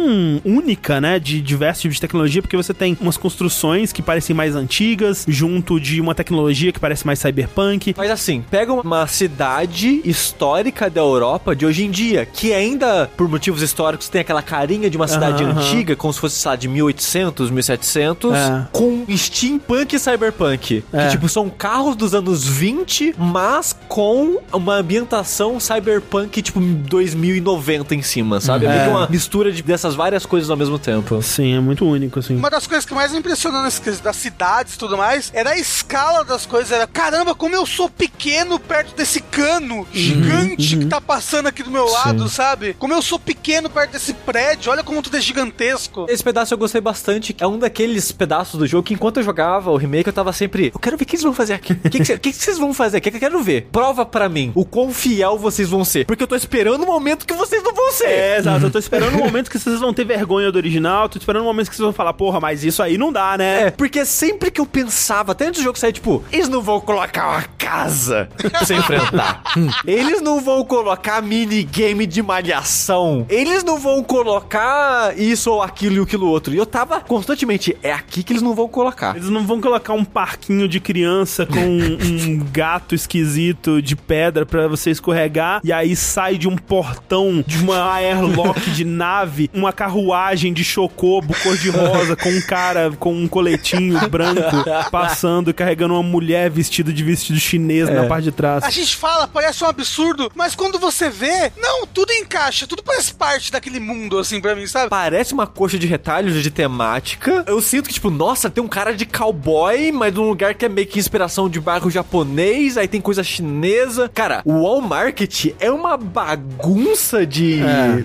única, 0.44 1.00
né, 1.00 1.20
de 1.20 1.42
diversos 1.42 1.82
tipos 1.82 1.96
de 1.96 2.02
tecnologia, 2.02 2.42
porque 2.42 2.58
você 2.58 2.74
tem 2.74 2.98
umas 3.00 3.18
construções 3.18 3.92
que 3.92 4.02
parecem 4.02 4.36
mais 4.36 4.56
antigas, 4.56 5.26
junto 5.28 5.80
de 5.80 6.02
uma 6.02 6.16
tecnologia 6.16 6.72
que 6.72 6.80
parece 6.80 7.06
mais 7.06 7.20
cyberpunk. 7.20 7.94
Mas 7.98 8.10
assim, 8.12 8.44
pega 8.50 8.74
uma 8.74 9.08
cidade 9.08 10.02
histórica 10.04 10.90
da 10.90 11.02
Europa 11.02 11.56
de 11.56 11.66
hoje 11.66 11.84
em 11.86 11.92
dia, 11.92 12.26
que 12.26 12.54
ainda, 12.54 13.10
por 13.16 13.28
motivos 13.30 13.62
históricos, 13.62 14.10
tem 14.10 14.22
aquela 14.22 14.42
carinha 14.42 14.90
de 14.90 14.98
uma 14.98 15.08
cidade 15.08 15.44
aham. 15.44 15.60
antiga, 15.60 15.96
como 15.96 16.12
se 16.14 16.20
fosse, 16.20 16.38
sei 16.38 16.50
lá, 16.50 16.56
de 16.56 16.68
1800, 16.68 17.52
1700, 17.52 18.34
É. 18.34 18.68
com 18.72 19.06
steampunk 19.16 19.96
e 19.96 20.00
cyberpunk. 20.00 20.84
É. 20.92 21.04
Que, 21.06 21.12
tipo, 21.12 21.30
são 21.30 21.50
carros 21.50 21.96
dos 21.96 22.14
anos 22.14 22.48
20, 22.48 23.16
mas 23.18 23.76
com 23.88 24.38
uma 24.52 24.76
ambientação 24.76 25.60
cyberpunk, 25.60 26.42
tipo, 26.42 26.60
2090 26.60 27.65
em 27.94 28.02
cima, 28.02 28.40
sabe? 28.40 28.66
É, 28.66 28.84
que 28.84 28.90
uma 28.90 29.08
mistura 29.08 29.52
de- 29.52 29.62
dessas 29.64 29.96
várias 29.96 30.26
coisas 30.26 30.50
ao 30.50 30.58
mesmo 30.58 30.78
tempo. 30.80 31.22
Sim, 31.22 31.56
é 31.56 31.60
muito 31.60 31.86
único, 31.86 32.20
assim. 32.20 32.36
Uma 32.36 32.50
das 32.50 32.68
coisas 32.68 32.86
que 32.86 32.94
mais 32.94 33.12
me 33.12 33.20
impressionou 33.20 33.62
nesse 33.64 33.82
quesito 33.82 34.04
das 34.04 34.16
cidades 34.16 34.74
e 34.76 34.78
tudo 34.78 34.98
mais 34.98 35.32
era 35.34 35.52
a 35.52 35.58
escala 35.58 36.24
das 36.24 36.46
coisas. 36.46 36.72
Era, 36.72 36.88
caramba, 36.88 37.34
como 37.36 37.56
eu 37.56 37.66
sou 37.66 37.90
pequeno 37.90 38.60
perto 38.60 38.96
desse 38.96 39.20
cano 39.22 39.88
gigante 39.94 40.78
que 40.78 40.86
tá 40.86 41.00
passando 41.02 41.48
aqui 41.48 41.64
do 41.64 41.72
meu 41.72 41.86
lado, 41.86 42.28
sabe? 42.30 42.74
Como 42.78 42.94
eu 42.94 43.02
sou 43.02 43.20
pequeno 43.20 43.70
perto 43.70 43.92
desse 43.92 44.14
prédio, 44.14 44.72
olha 44.72 44.84
como 44.84 45.02
tudo 45.02 45.18
é 45.18 45.22
gigantesco. 45.22 46.06
Esse 46.10 46.24
pedaço 46.24 46.54
eu 46.54 46.58
gostei 46.58 46.82
bastante. 46.82 47.36
É 47.40 47.48
um 47.48 47.58
daqueles 47.58 48.12
pedaços 48.12 48.60
do 48.60 48.68
jogo 48.68 48.84
que 48.84 48.94
enquanto 48.94 49.18
eu 49.18 49.24
jogava 49.24 49.72
o 49.72 49.78
remake, 49.78 50.08
eu 50.08 50.14
tava 50.14 50.32
sempre. 50.34 50.72
Eu 50.74 50.80
quero 50.80 50.98
ver 50.98 51.04
o 51.04 51.08
que 51.08 51.16
eles 51.16 51.24
vão 51.24 51.34
fazer 51.34 51.54
aqui. 51.54 51.74
O 51.74 51.90
que, 51.90 52.00
que, 52.00 52.18
que 52.18 52.32
que 52.32 52.34
vocês 52.34 52.58
vão 52.58 52.74
fazer 52.74 52.98
aqui? 52.98 53.10
Que 53.12 53.18
eu 53.18 53.22
quero 53.22 53.42
ver. 53.44 53.68
Prova 53.72 54.06
pra 54.06 54.28
mim 54.30 54.52
o 54.56 54.66
quão 54.66 54.94
fiel 54.94 55.38
vocês 55.38 55.70
vão 55.70 55.84
ser. 55.86 56.06
Porque 56.06 56.24
eu 56.24 56.28
tô 56.28 56.36
esperando 56.36 56.84
o 56.84 56.86
momento 56.86 57.26
que 57.26 57.34
vocês 57.34 57.55
não 57.64 57.74
vão 57.74 57.92
ser. 57.92 58.08
É, 58.08 58.38
exato. 58.38 58.66
Eu 58.66 58.72
tô 58.72 58.80
esperando 58.80 59.16
o 59.16 59.20
momento 59.24 59.50
que 59.50 59.60
vocês 59.60 59.80
vão 59.80 59.94
ter 59.94 60.06
vergonha 60.06 60.52
do 60.52 60.58
original, 60.58 61.10
tô 61.10 61.18
esperando 61.18 61.44
o 61.44 61.46
momento 61.46 61.70
que 61.70 61.76
vocês 61.76 61.84
vão 61.84 61.94
falar, 61.94 62.14
porra, 62.14 62.40
mas 62.40 62.64
isso 62.64 62.82
aí 62.82 62.98
não 62.98 63.12
dá, 63.12 63.38
né? 63.38 63.68
É, 63.68 63.72
porque 63.72 64.06
sempre 64.06 64.52
que 64.52 64.62
eu 64.62 64.66
pensava, 64.66 65.32
até 65.32 65.48
antes 65.48 65.62
do 65.62 65.64
jogo 65.64 65.78
sair, 65.78 65.94
tipo, 65.94 66.24
eles 66.32 66.50
não 66.50 66.62
vão 66.62 66.80
colocar 66.80 67.30
uma 67.30 67.44
casa 67.58 68.30
pra 68.38 68.60
você 68.60 68.76
enfrentar. 68.76 69.44
eles 69.86 70.22
não 70.22 70.42
vão 70.42 70.64
colocar 70.64 71.22
minigame 71.22 72.06
de 72.06 72.22
malhação. 72.22 73.26
Eles 73.30 73.64
não 73.64 73.78
vão 73.78 74.04
colocar 74.04 75.18
isso 75.18 75.52
ou 75.52 75.62
aquilo 75.62 75.98
e 75.98 76.00
aquilo 76.02 76.28
outro. 76.28 76.54
E 76.54 76.58
eu 76.58 76.66
tava 76.66 77.02
constantemente, 77.02 77.76
é 77.82 77.92
aqui 77.92 78.24
que 78.24 78.34
eles 78.34 78.42
não 78.42 78.54
vão 78.56 78.68
colocar. 78.68 79.16
Eles 79.16 79.30
não 79.30 79.46
vão 79.46 79.62
colocar 79.62 79.94
um 79.94 80.06
parquinho 80.06 80.68
de 80.68 80.80
criança 80.80 81.46
com 81.46 81.60
um 81.60 82.40
gato 82.52 82.96
esquisito 82.96 83.82
de 83.82 83.96
pedra 83.96 84.46
pra 84.46 84.68
você 84.68 84.92
escorregar 84.92 85.62
e 85.64 85.72
aí 85.72 85.96
sai 85.96 86.38
de 86.38 86.48
um 86.48 86.56
portão 86.56 87.44
de 87.46 87.58
uma 87.58 87.94
airlock 87.94 88.70
de 88.72 88.84
nave 88.84 89.50
uma 89.54 89.72
carruagem 89.72 90.54
de 90.54 90.64
chocobo 90.64 91.36
cor-de-rosa 91.42 92.16
com 92.16 92.30
um 92.30 92.42
cara 92.42 92.92
com 93.00 93.14
um 93.14 93.28
coletinho 93.28 94.00
branco 94.10 94.64
passando 94.92 95.50
e 95.50 95.54
carregando 95.54 95.94
uma 95.94 96.04
mulher 96.04 96.50
vestida 96.50 96.92
de 96.92 97.04
vestido 97.04 97.40
chinês 97.40 97.90
na 97.90 98.06
parte 98.06 98.26
de 98.26 98.32
trás. 98.32 98.64
A 98.64 98.70
gente 98.70 98.96
fala, 98.96 99.28
parece 99.28 99.64
um 99.64 99.68
absurdo, 99.68 100.32
mas 100.36 100.56
quando 100.56 100.80
você 100.80 101.10
vê, 101.10 101.52
não, 101.58 101.86
tudo 101.86 102.12
encaixa, 102.14 102.68
tudo 102.68 102.84
parece 102.84 103.14
parte 103.14 103.52
daquele 103.52 103.80
mundo, 103.80 104.18
assim, 104.18 104.42
pra 104.42 104.56
mim, 104.56 104.68
sabe? 104.68 104.90
Parece 104.90 105.34
uma 105.34 105.48
coxa 105.48 105.78
de 105.78 105.88
retalhos 105.88 106.42
de 106.42 106.52
temática. 106.52 107.44
Eu 107.48 107.62
sinto 107.62 107.88
que, 107.88 107.94
tipo, 107.94 108.10
nossa, 108.10 108.50
tem 108.50 108.64
um 108.64 108.68
cara 108.68 108.94
de 108.94 109.06
cowboy, 109.06 109.92
mas 109.92 110.14
num 110.14 110.28
lugar 110.28 110.54
que 110.56 110.66
é 110.66 110.70
meio 110.70 110.88
que 110.88 111.00
inspiração 111.00 111.50
de 111.50 111.60
bairro 111.60 111.90
japonês, 111.90 112.78
aí 112.78 112.88
tem 112.88 113.02
coisa 113.02 113.24
chinesa. 113.24 114.10
Cara, 114.14 114.42
o 114.46 114.64
Wall 114.64 114.82
Market 114.82 115.54
é 115.60 115.72
uma 115.72 115.98
bagunça 115.98 117.25
de 117.26 117.60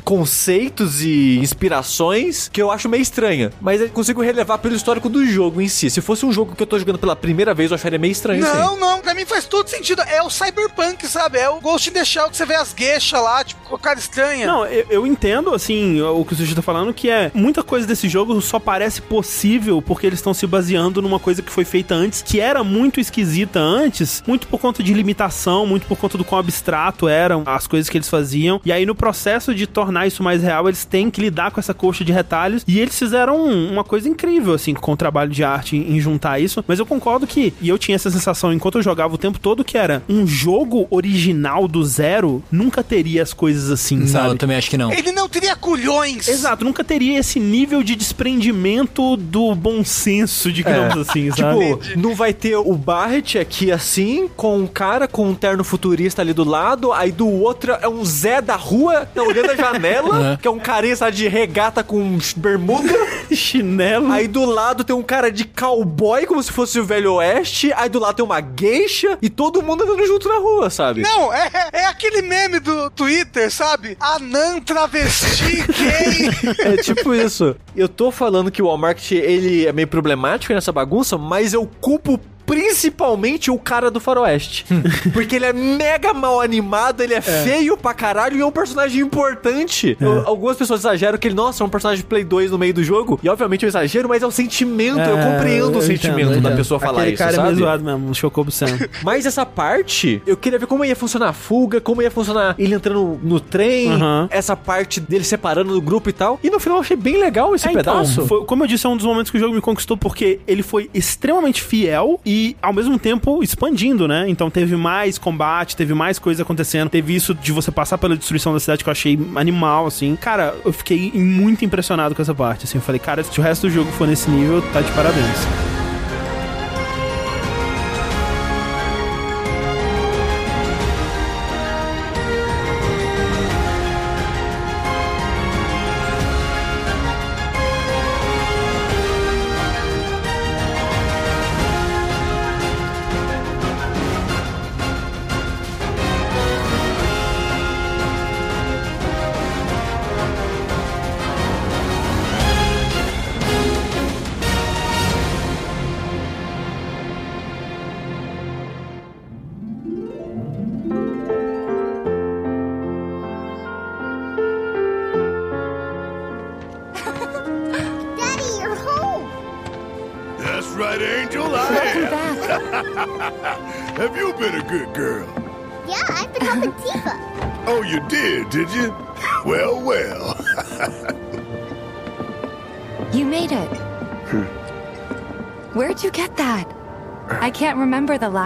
conceitos 0.04 1.02
e 1.02 1.38
inspirações 1.38 2.48
que 2.48 2.60
eu 2.60 2.70
acho 2.70 2.88
meio 2.88 3.02
estranha. 3.02 3.52
Mas 3.60 3.80
eu 3.80 3.88
consigo 3.90 4.22
relevar 4.22 4.58
pelo 4.58 4.74
histórico 4.74 5.08
do 5.08 5.24
jogo 5.26 5.60
em 5.60 5.68
si. 5.68 5.90
Se 5.90 6.00
fosse 6.00 6.24
um 6.24 6.32
jogo 6.32 6.54
que 6.54 6.62
eu 6.62 6.66
tô 6.66 6.78
jogando 6.78 6.98
pela 6.98 7.16
primeira 7.16 7.54
vez, 7.54 7.70
eu 7.70 7.74
acharia 7.74 7.98
meio 7.98 8.12
estranho 8.12 8.44
assim. 8.44 8.58
Não, 8.58 8.78
não, 8.78 9.00
pra 9.00 9.14
mim 9.14 9.24
faz 9.24 9.44
todo 9.46 9.68
sentido. 9.68 10.02
É 10.02 10.22
o 10.22 10.30
Cyberpunk, 10.30 11.06
sabe? 11.06 11.38
É 11.38 11.48
o 11.48 11.60
Ghost 11.60 11.90
in 11.90 11.92
the 11.92 12.04
Shell 12.04 12.30
que 12.30 12.36
você 12.36 12.46
vê 12.46 12.54
as 12.54 12.72
gueixas 12.72 13.22
lá, 13.22 13.44
tipo, 13.44 13.62
com 13.68 13.76
a 13.76 13.78
cara 13.78 13.98
estranha. 13.98 14.46
Não, 14.46 14.66
eu, 14.66 14.86
eu 14.90 15.06
entendo, 15.06 15.54
assim, 15.54 16.00
o 16.00 16.24
que 16.24 16.32
o 16.32 16.36
Sushi 16.36 16.54
tá 16.54 16.62
falando, 16.62 16.92
que 16.94 17.10
é 17.10 17.30
muita 17.34 17.62
coisa 17.62 17.86
desse 17.86 18.08
jogo 18.08 18.40
só 18.40 18.58
parece 18.58 19.00
possível 19.02 19.82
porque 19.82 20.06
eles 20.06 20.18
estão 20.18 20.34
se 20.34 20.46
baseando 20.46 21.02
numa 21.02 21.18
coisa 21.18 21.42
que 21.42 21.50
foi 21.50 21.64
feita 21.64 21.94
antes, 21.94 22.22
que 22.22 22.40
era 22.40 22.62
muito 22.64 23.00
esquisita 23.00 23.58
antes, 23.58 24.22
muito 24.26 24.46
por 24.46 24.60
conta 24.60 24.82
de 24.82 24.92
limitação, 24.92 25.66
muito 25.66 25.86
por 25.86 25.96
conta 25.98 26.16
do 26.16 26.24
quão 26.24 26.38
abstrato 26.38 27.08
eram 27.08 27.42
as 27.46 27.66
coisas 27.66 27.88
que 27.88 27.96
eles 27.96 28.08
faziam. 28.08 28.60
E 28.64 28.72
aí, 28.72 28.86
no 28.86 28.94
processo 29.10 29.52
de 29.52 29.66
tornar 29.66 30.06
isso 30.06 30.22
mais 30.22 30.40
real, 30.40 30.68
eles 30.68 30.84
têm 30.84 31.10
que 31.10 31.20
lidar 31.20 31.50
com 31.50 31.58
essa 31.58 31.74
coxa 31.74 32.04
de 32.04 32.12
retalhos. 32.12 32.62
E 32.66 32.78
eles 32.78 32.96
fizeram 32.96 33.44
uma 33.44 33.82
coisa 33.82 34.08
incrível, 34.08 34.54
assim, 34.54 34.72
com 34.72 34.92
o 34.92 34.96
trabalho 34.96 35.30
de 35.30 35.42
arte 35.42 35.76
em, 35.76 35.98
juntar 36.00 36.38
isso. 36.38 36.64
Mas 36.66 36.78
eu 36.78 36.86
concordo 36.86 37.26
que, 37.26 37.52
e 37.60 37.68
eu 37.68 37.76
tinha 37.76 37.96
essa 37.96 38.08
sensação 38.08 38.52
enquanto 38.52 38.78
eu 38.78 38.82
jogava 38.82 39.12
o 39.12 39.18
tempo 39.18 39.40
todo, 39.40 39.64
que 39.64 39.76
era 39.76 40.00
um 40.08 40.24
jogo 40.26 40.86
original 40.90 41.66
do 41.66 41.84
zero 41.84 42.42
nunca 42.52 42.84
teria 42.84 43.20
as 43.22 43.32
coisas 43.32 43.68
assim, 43.70 43.96
Não, 43.96 44.06
sabe? 44.06 44.28
eu 44.28 44.36
também 44.36 44.56
acho 44.56 44.70
que 44.70 44.78
não. 44.78 44.92
Ele 44.92 45.10
não 45.10 45.28
teria 45.28 45.56
culhões. 45.56 46.28
Exato, 46.28 46.64
nunca 46.64 46.84
teria 46.84 47.18
esse 47.18 47.40
nível 47.40 47.82
de 47.82 47.96
desprendimento 47.96 49.16
do 49.16 49.54
bom 49.56 49.84
senso, 49.84 50.52
digamos 50.52 50.96
assim, 50.96 51.30
sabe? 51.32 51.76
Tipo, 51.76 51.98
não 51.98 52.14
vai 52.14 52.32
ter 52.32 52.56
o 52.56 52.74
Barret 52.74 53.38
aqui 53.38 53.72
assim, 53.72 54.28
com 54.36 54.56
um 54.58 54.66
cara 54.68 55.08
com 55.08 55.28
um 55.28 55.34
terno 55.34 55.64
futurista 55.64 56.22
ali 56.22 56.32
do 56.32 56.44
lado, 56.44 56.92
aí 56.92 57.10
do 57.10 57.28
outro 57.28 57.72
é 57.72 57.88
um 57.88 58.04
Zé 58.04 58.40
da 58.40 58.56
rua, 58.56 58.99
tá 59.06 59.22
olhando 59.22 59.50
a 59.50 59.56
janela, 59.56 60.38
que 60.40 60.46
é 60.46 60.50
um 60.50 60.58
carinha 60.58 60.96
sabe, 60.96 61.16
de 61.16 61.28
regata 61.28 61.82
com 61.82 62.18
bermuda. 62.36 62.92
Chinelo. 63.30 64.10
Aí 64.10 64.26
do 64.26 64.44
lado 64.44 64.84
tem 64.84 64.94
um 64.94 65.02
cara 65.02 65.30
de 65.30 65.44
cowboy, 65.44 66.26
como 66.26 66.42
se 66.42 66.50
fosse 66.50 66.78
o 66.80 66.84
Velho 66.84 67.14
Oeste, 67.14 67.72
aí 67.74 67.88
do 67.88 67.98
lado 67.98 68.16
tem 68.16 68.24
uma 68.24 68.40
geisha, 68.40 69.18
e 69.22 69.30
todo 69.30 69.62
mundo 69.62 69.84
andando 69.84 70.06
junto 70.06 70.28
na 70.28 70.38
rua, 70.38 70.70
sabe? 70.70 71.02
Não, 71.02 71.32
é, 71.32 71.50
é 71.72 71.84
aquele 71.86 72.22
meme 72.22 72.58
do 72.60 72.90
Twitter, 72.90 73.50
sabe? 73.50 73.96
Anã, 74.00 74.60
travesti, 74.60 75.64
gay. 75.66 76.30
É 76.72 76.76
tipo 76.76 77.14
isso. 77.14 77.56
Eu 77.74 77.88
tô 77.88 78.10
falando 78.10 78.50
que 78.50 78.62
o 78.62 78.66
Walmart, 78.66 79.12
ele 79.12 79.66
é 79.66 79.72
meio 79.72 79.88
problemático 79.88 80.52
nessa 80.52 80.72
bagunça, 80.72 81.16
mas 81.16 81.52
eu 81.52 81.68
culpo 81.80 82.20
principalmente 82.50 83.50
o 83.50 83.58
cara 83.58 83.90
do 83.90 84.00
faroeste. 84.00 84.64
Porque 85.12 85.36
ele 85.36 85.44
é 85.46 85.52
mega 85.52 86.12
mal 86.12 86.40
animado, 86.40 87.00
ele 87.02 87.14
é, 87.14 87.20
feio 87.20 87.76
pra 87.76 87.92
caralho 87.94 88.36
e 88.36 88.40
é 88.40 88.46
um 88.46 88.50
personagem 88.50 89.00
importante. 89.00 89.96
Eu- 90.00 90.26
algumas 90.26 90.56
pessoas 90.56 90.80
exageram 90.80 91.18
que 91.18 91.28
ele, 91.28 91.34
nossa, 91.34 91.62
é 91.62 91.66
um 91.66 91.68
personagem 91.70 92.02
de 92.02 92.06
Play 92.08 92.24
2 92.24 92.50
no 92.50 92.58
meio 92.58 92.74
do 92.74 92.82
jogo. 92.84 93.18
E 93.22 93.28
obviamente 93.28 93.64
eu 93.64 93.68
exagero, 93.68 94.08
mas 94.08 94.22
é 94.22 94.26
o 94.26 94.30
sentimento. 94.30 94.98
eu 95.00 95.18
É, 95.18 95.24
compreendo 95.32 95.72
o 95.74 95.78
eu 95.78 95.82
sentimento 95.82 96.30
entendo, 96.30 96.34
eu 96.46 96.50
da 96.50 96.56
pessoa 96.56 96.78
falar 96.80 97.00
Aquele 97.00 97.14
isso, 97.14 97.18
cara 97.18 97.32
é 97.32 97.36
sabe? 97.36 97.48
meio 97.48 97.58
zoado 97.58 97.84
mesmo, 97.84 98.14
Chocobo 98.14 98.50
Sam. 98.50 98.66
Mas 99.02 99.26
essa 99.26 99.44
parte, 99.46 100.22
eu 100.26 100.36
queria 100.36 100.58
ver 100.58 100.66
como 100.66 100.84
ia 100.84 100.96
funcionar 100.96 101.28
a 101.28 101.32
fuga, 101.32 101.80
como 101.80 102.02
ia 102.02 102.10
funcionar 102.10 102.54
ele 102.58 102.74
entrando 102.74 103.18
no 103.22 103.40
trem, 103.40 103.88
Aham. 103.92 104.28
essa 104.30 104.56
parte 104.56 105.00
dele 105.00 105.24
separando 105.24 105.72
do 105.72 105.80
grupo 105.80 106.08
e 106.08 106.12
tal. 106.12 106.38
E 106.42 106.50
no 106.50 106.58
final 106.60 106.78
eu 106.78 106.82
achei 106.82 106.96
bem 106.96 107.18
legal 107.20 107.54
esse 107.54 107.66
É, 107.68 107.72
então, 107.72 108.02
pedaço. 108.02 108.26
foi- 108.26 108.44
como 108.44 108.64
eu 108.64 108.68
disse, 108.68 108.86
é 108.86 108.88
um 108.88 108.96
dos 108.96 109.06
momentos 109.06 109.30
que 109.30 109.36
o 109.36 109.40
jogo 109.40 109.54
me 109.54 109.60
conquistou 109.60 109.96
porque 109.96 110.40
ele 110.46 110.62
foi 110.62 110.90
extremamente 110.94 111.62
fiel 111.62 112.20
e, 112.24 112.39
ao 112.60 112.72
mesmo 112.72 112.98
tempo, 112.98 113.42
expandindo, 113.42 114.06
né? 114.06 114.24
Então 114.28 114.50
teve 114.50 114.76
mais 114.76 115.18
combate, 115.18 115.76
teve 115.76 115.94
mais 115.94 116.18
coisa 116.18 116.42
acontecendo, 116.42 116.88
teve 116.88 117.14
isso 117.14 117.34
de 117.34 117.52
você 117.52 117.70
passar 117.70 117.98
pela 117.98 118.16
destruição 118.16 118.52
da 118.52 118.60
cidade 118.60 118.82
que 118.82 118.88
eu 118.88 118.92
achei 118.92 119.18
animal, 119.36 119.86
assim. 119.86 120.16
Cara, 120.16 120.54
eu 120.64 120.72
fiquei 120.72 121.12
muito 121.14 121.64
impressionado 121.64 122.14
com 122.14 122.22
essa 122.22 122.34
parte, 122.34 122.64
assim. 122.64 122.78
Eu 122.78 122.82
falei, 122.82 122.98
cara, 122.98 123.22
se 123.22 123.38
o 123.38 123.42
resto 123.42 123.66
do 123.66 123.72
jogo 123.72 123.90
for 123.92 124.06
nesse 124.06 124.30
nível, 124.30 124.62
tá 124.72 124.80
de 124.80 124.90
parabéns. 124.92 125.69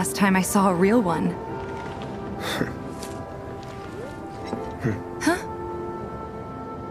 Last 0.04 0.16
time 0.16 0.36
I 0.36 0.42
saw 0.42 0.68
a 0.68 0.74
real 0.74 1.00
one. 1.00 1.30
huh? 5.22 5.38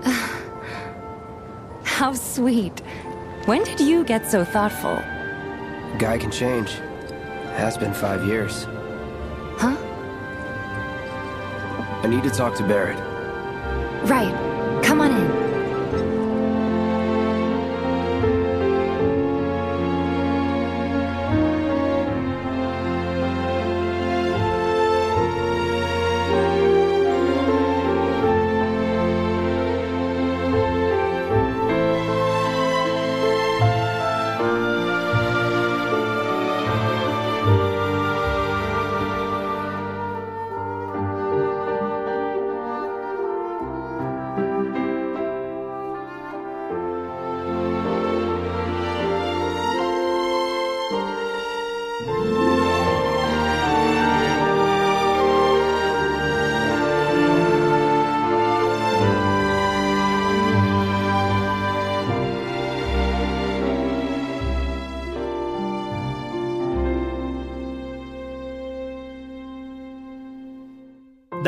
How 1.84 2.14
sweet. 2.14 2.82
When 3.46 3.64
did 3.64 3.80
you 3.80 4.04
get 4.04 4.32
so 4.32 4.44
thoughtful? 4.44 4.96
Guy 6.00 6.18
can 6.18 6.32
change. 6.32 6.72
Has 7.62 7.78
been 7.78 7.94
five 7.94 8.26
years. 8.26 8.64
Huh? 9.60 9.78
I 12.02 12.08
need 12.08 12.24
to 12.24 12.32
talk 12.32 12.56
to 12.56 12.64
Barrett. 12.64 12.98
Right. 14.10 14.43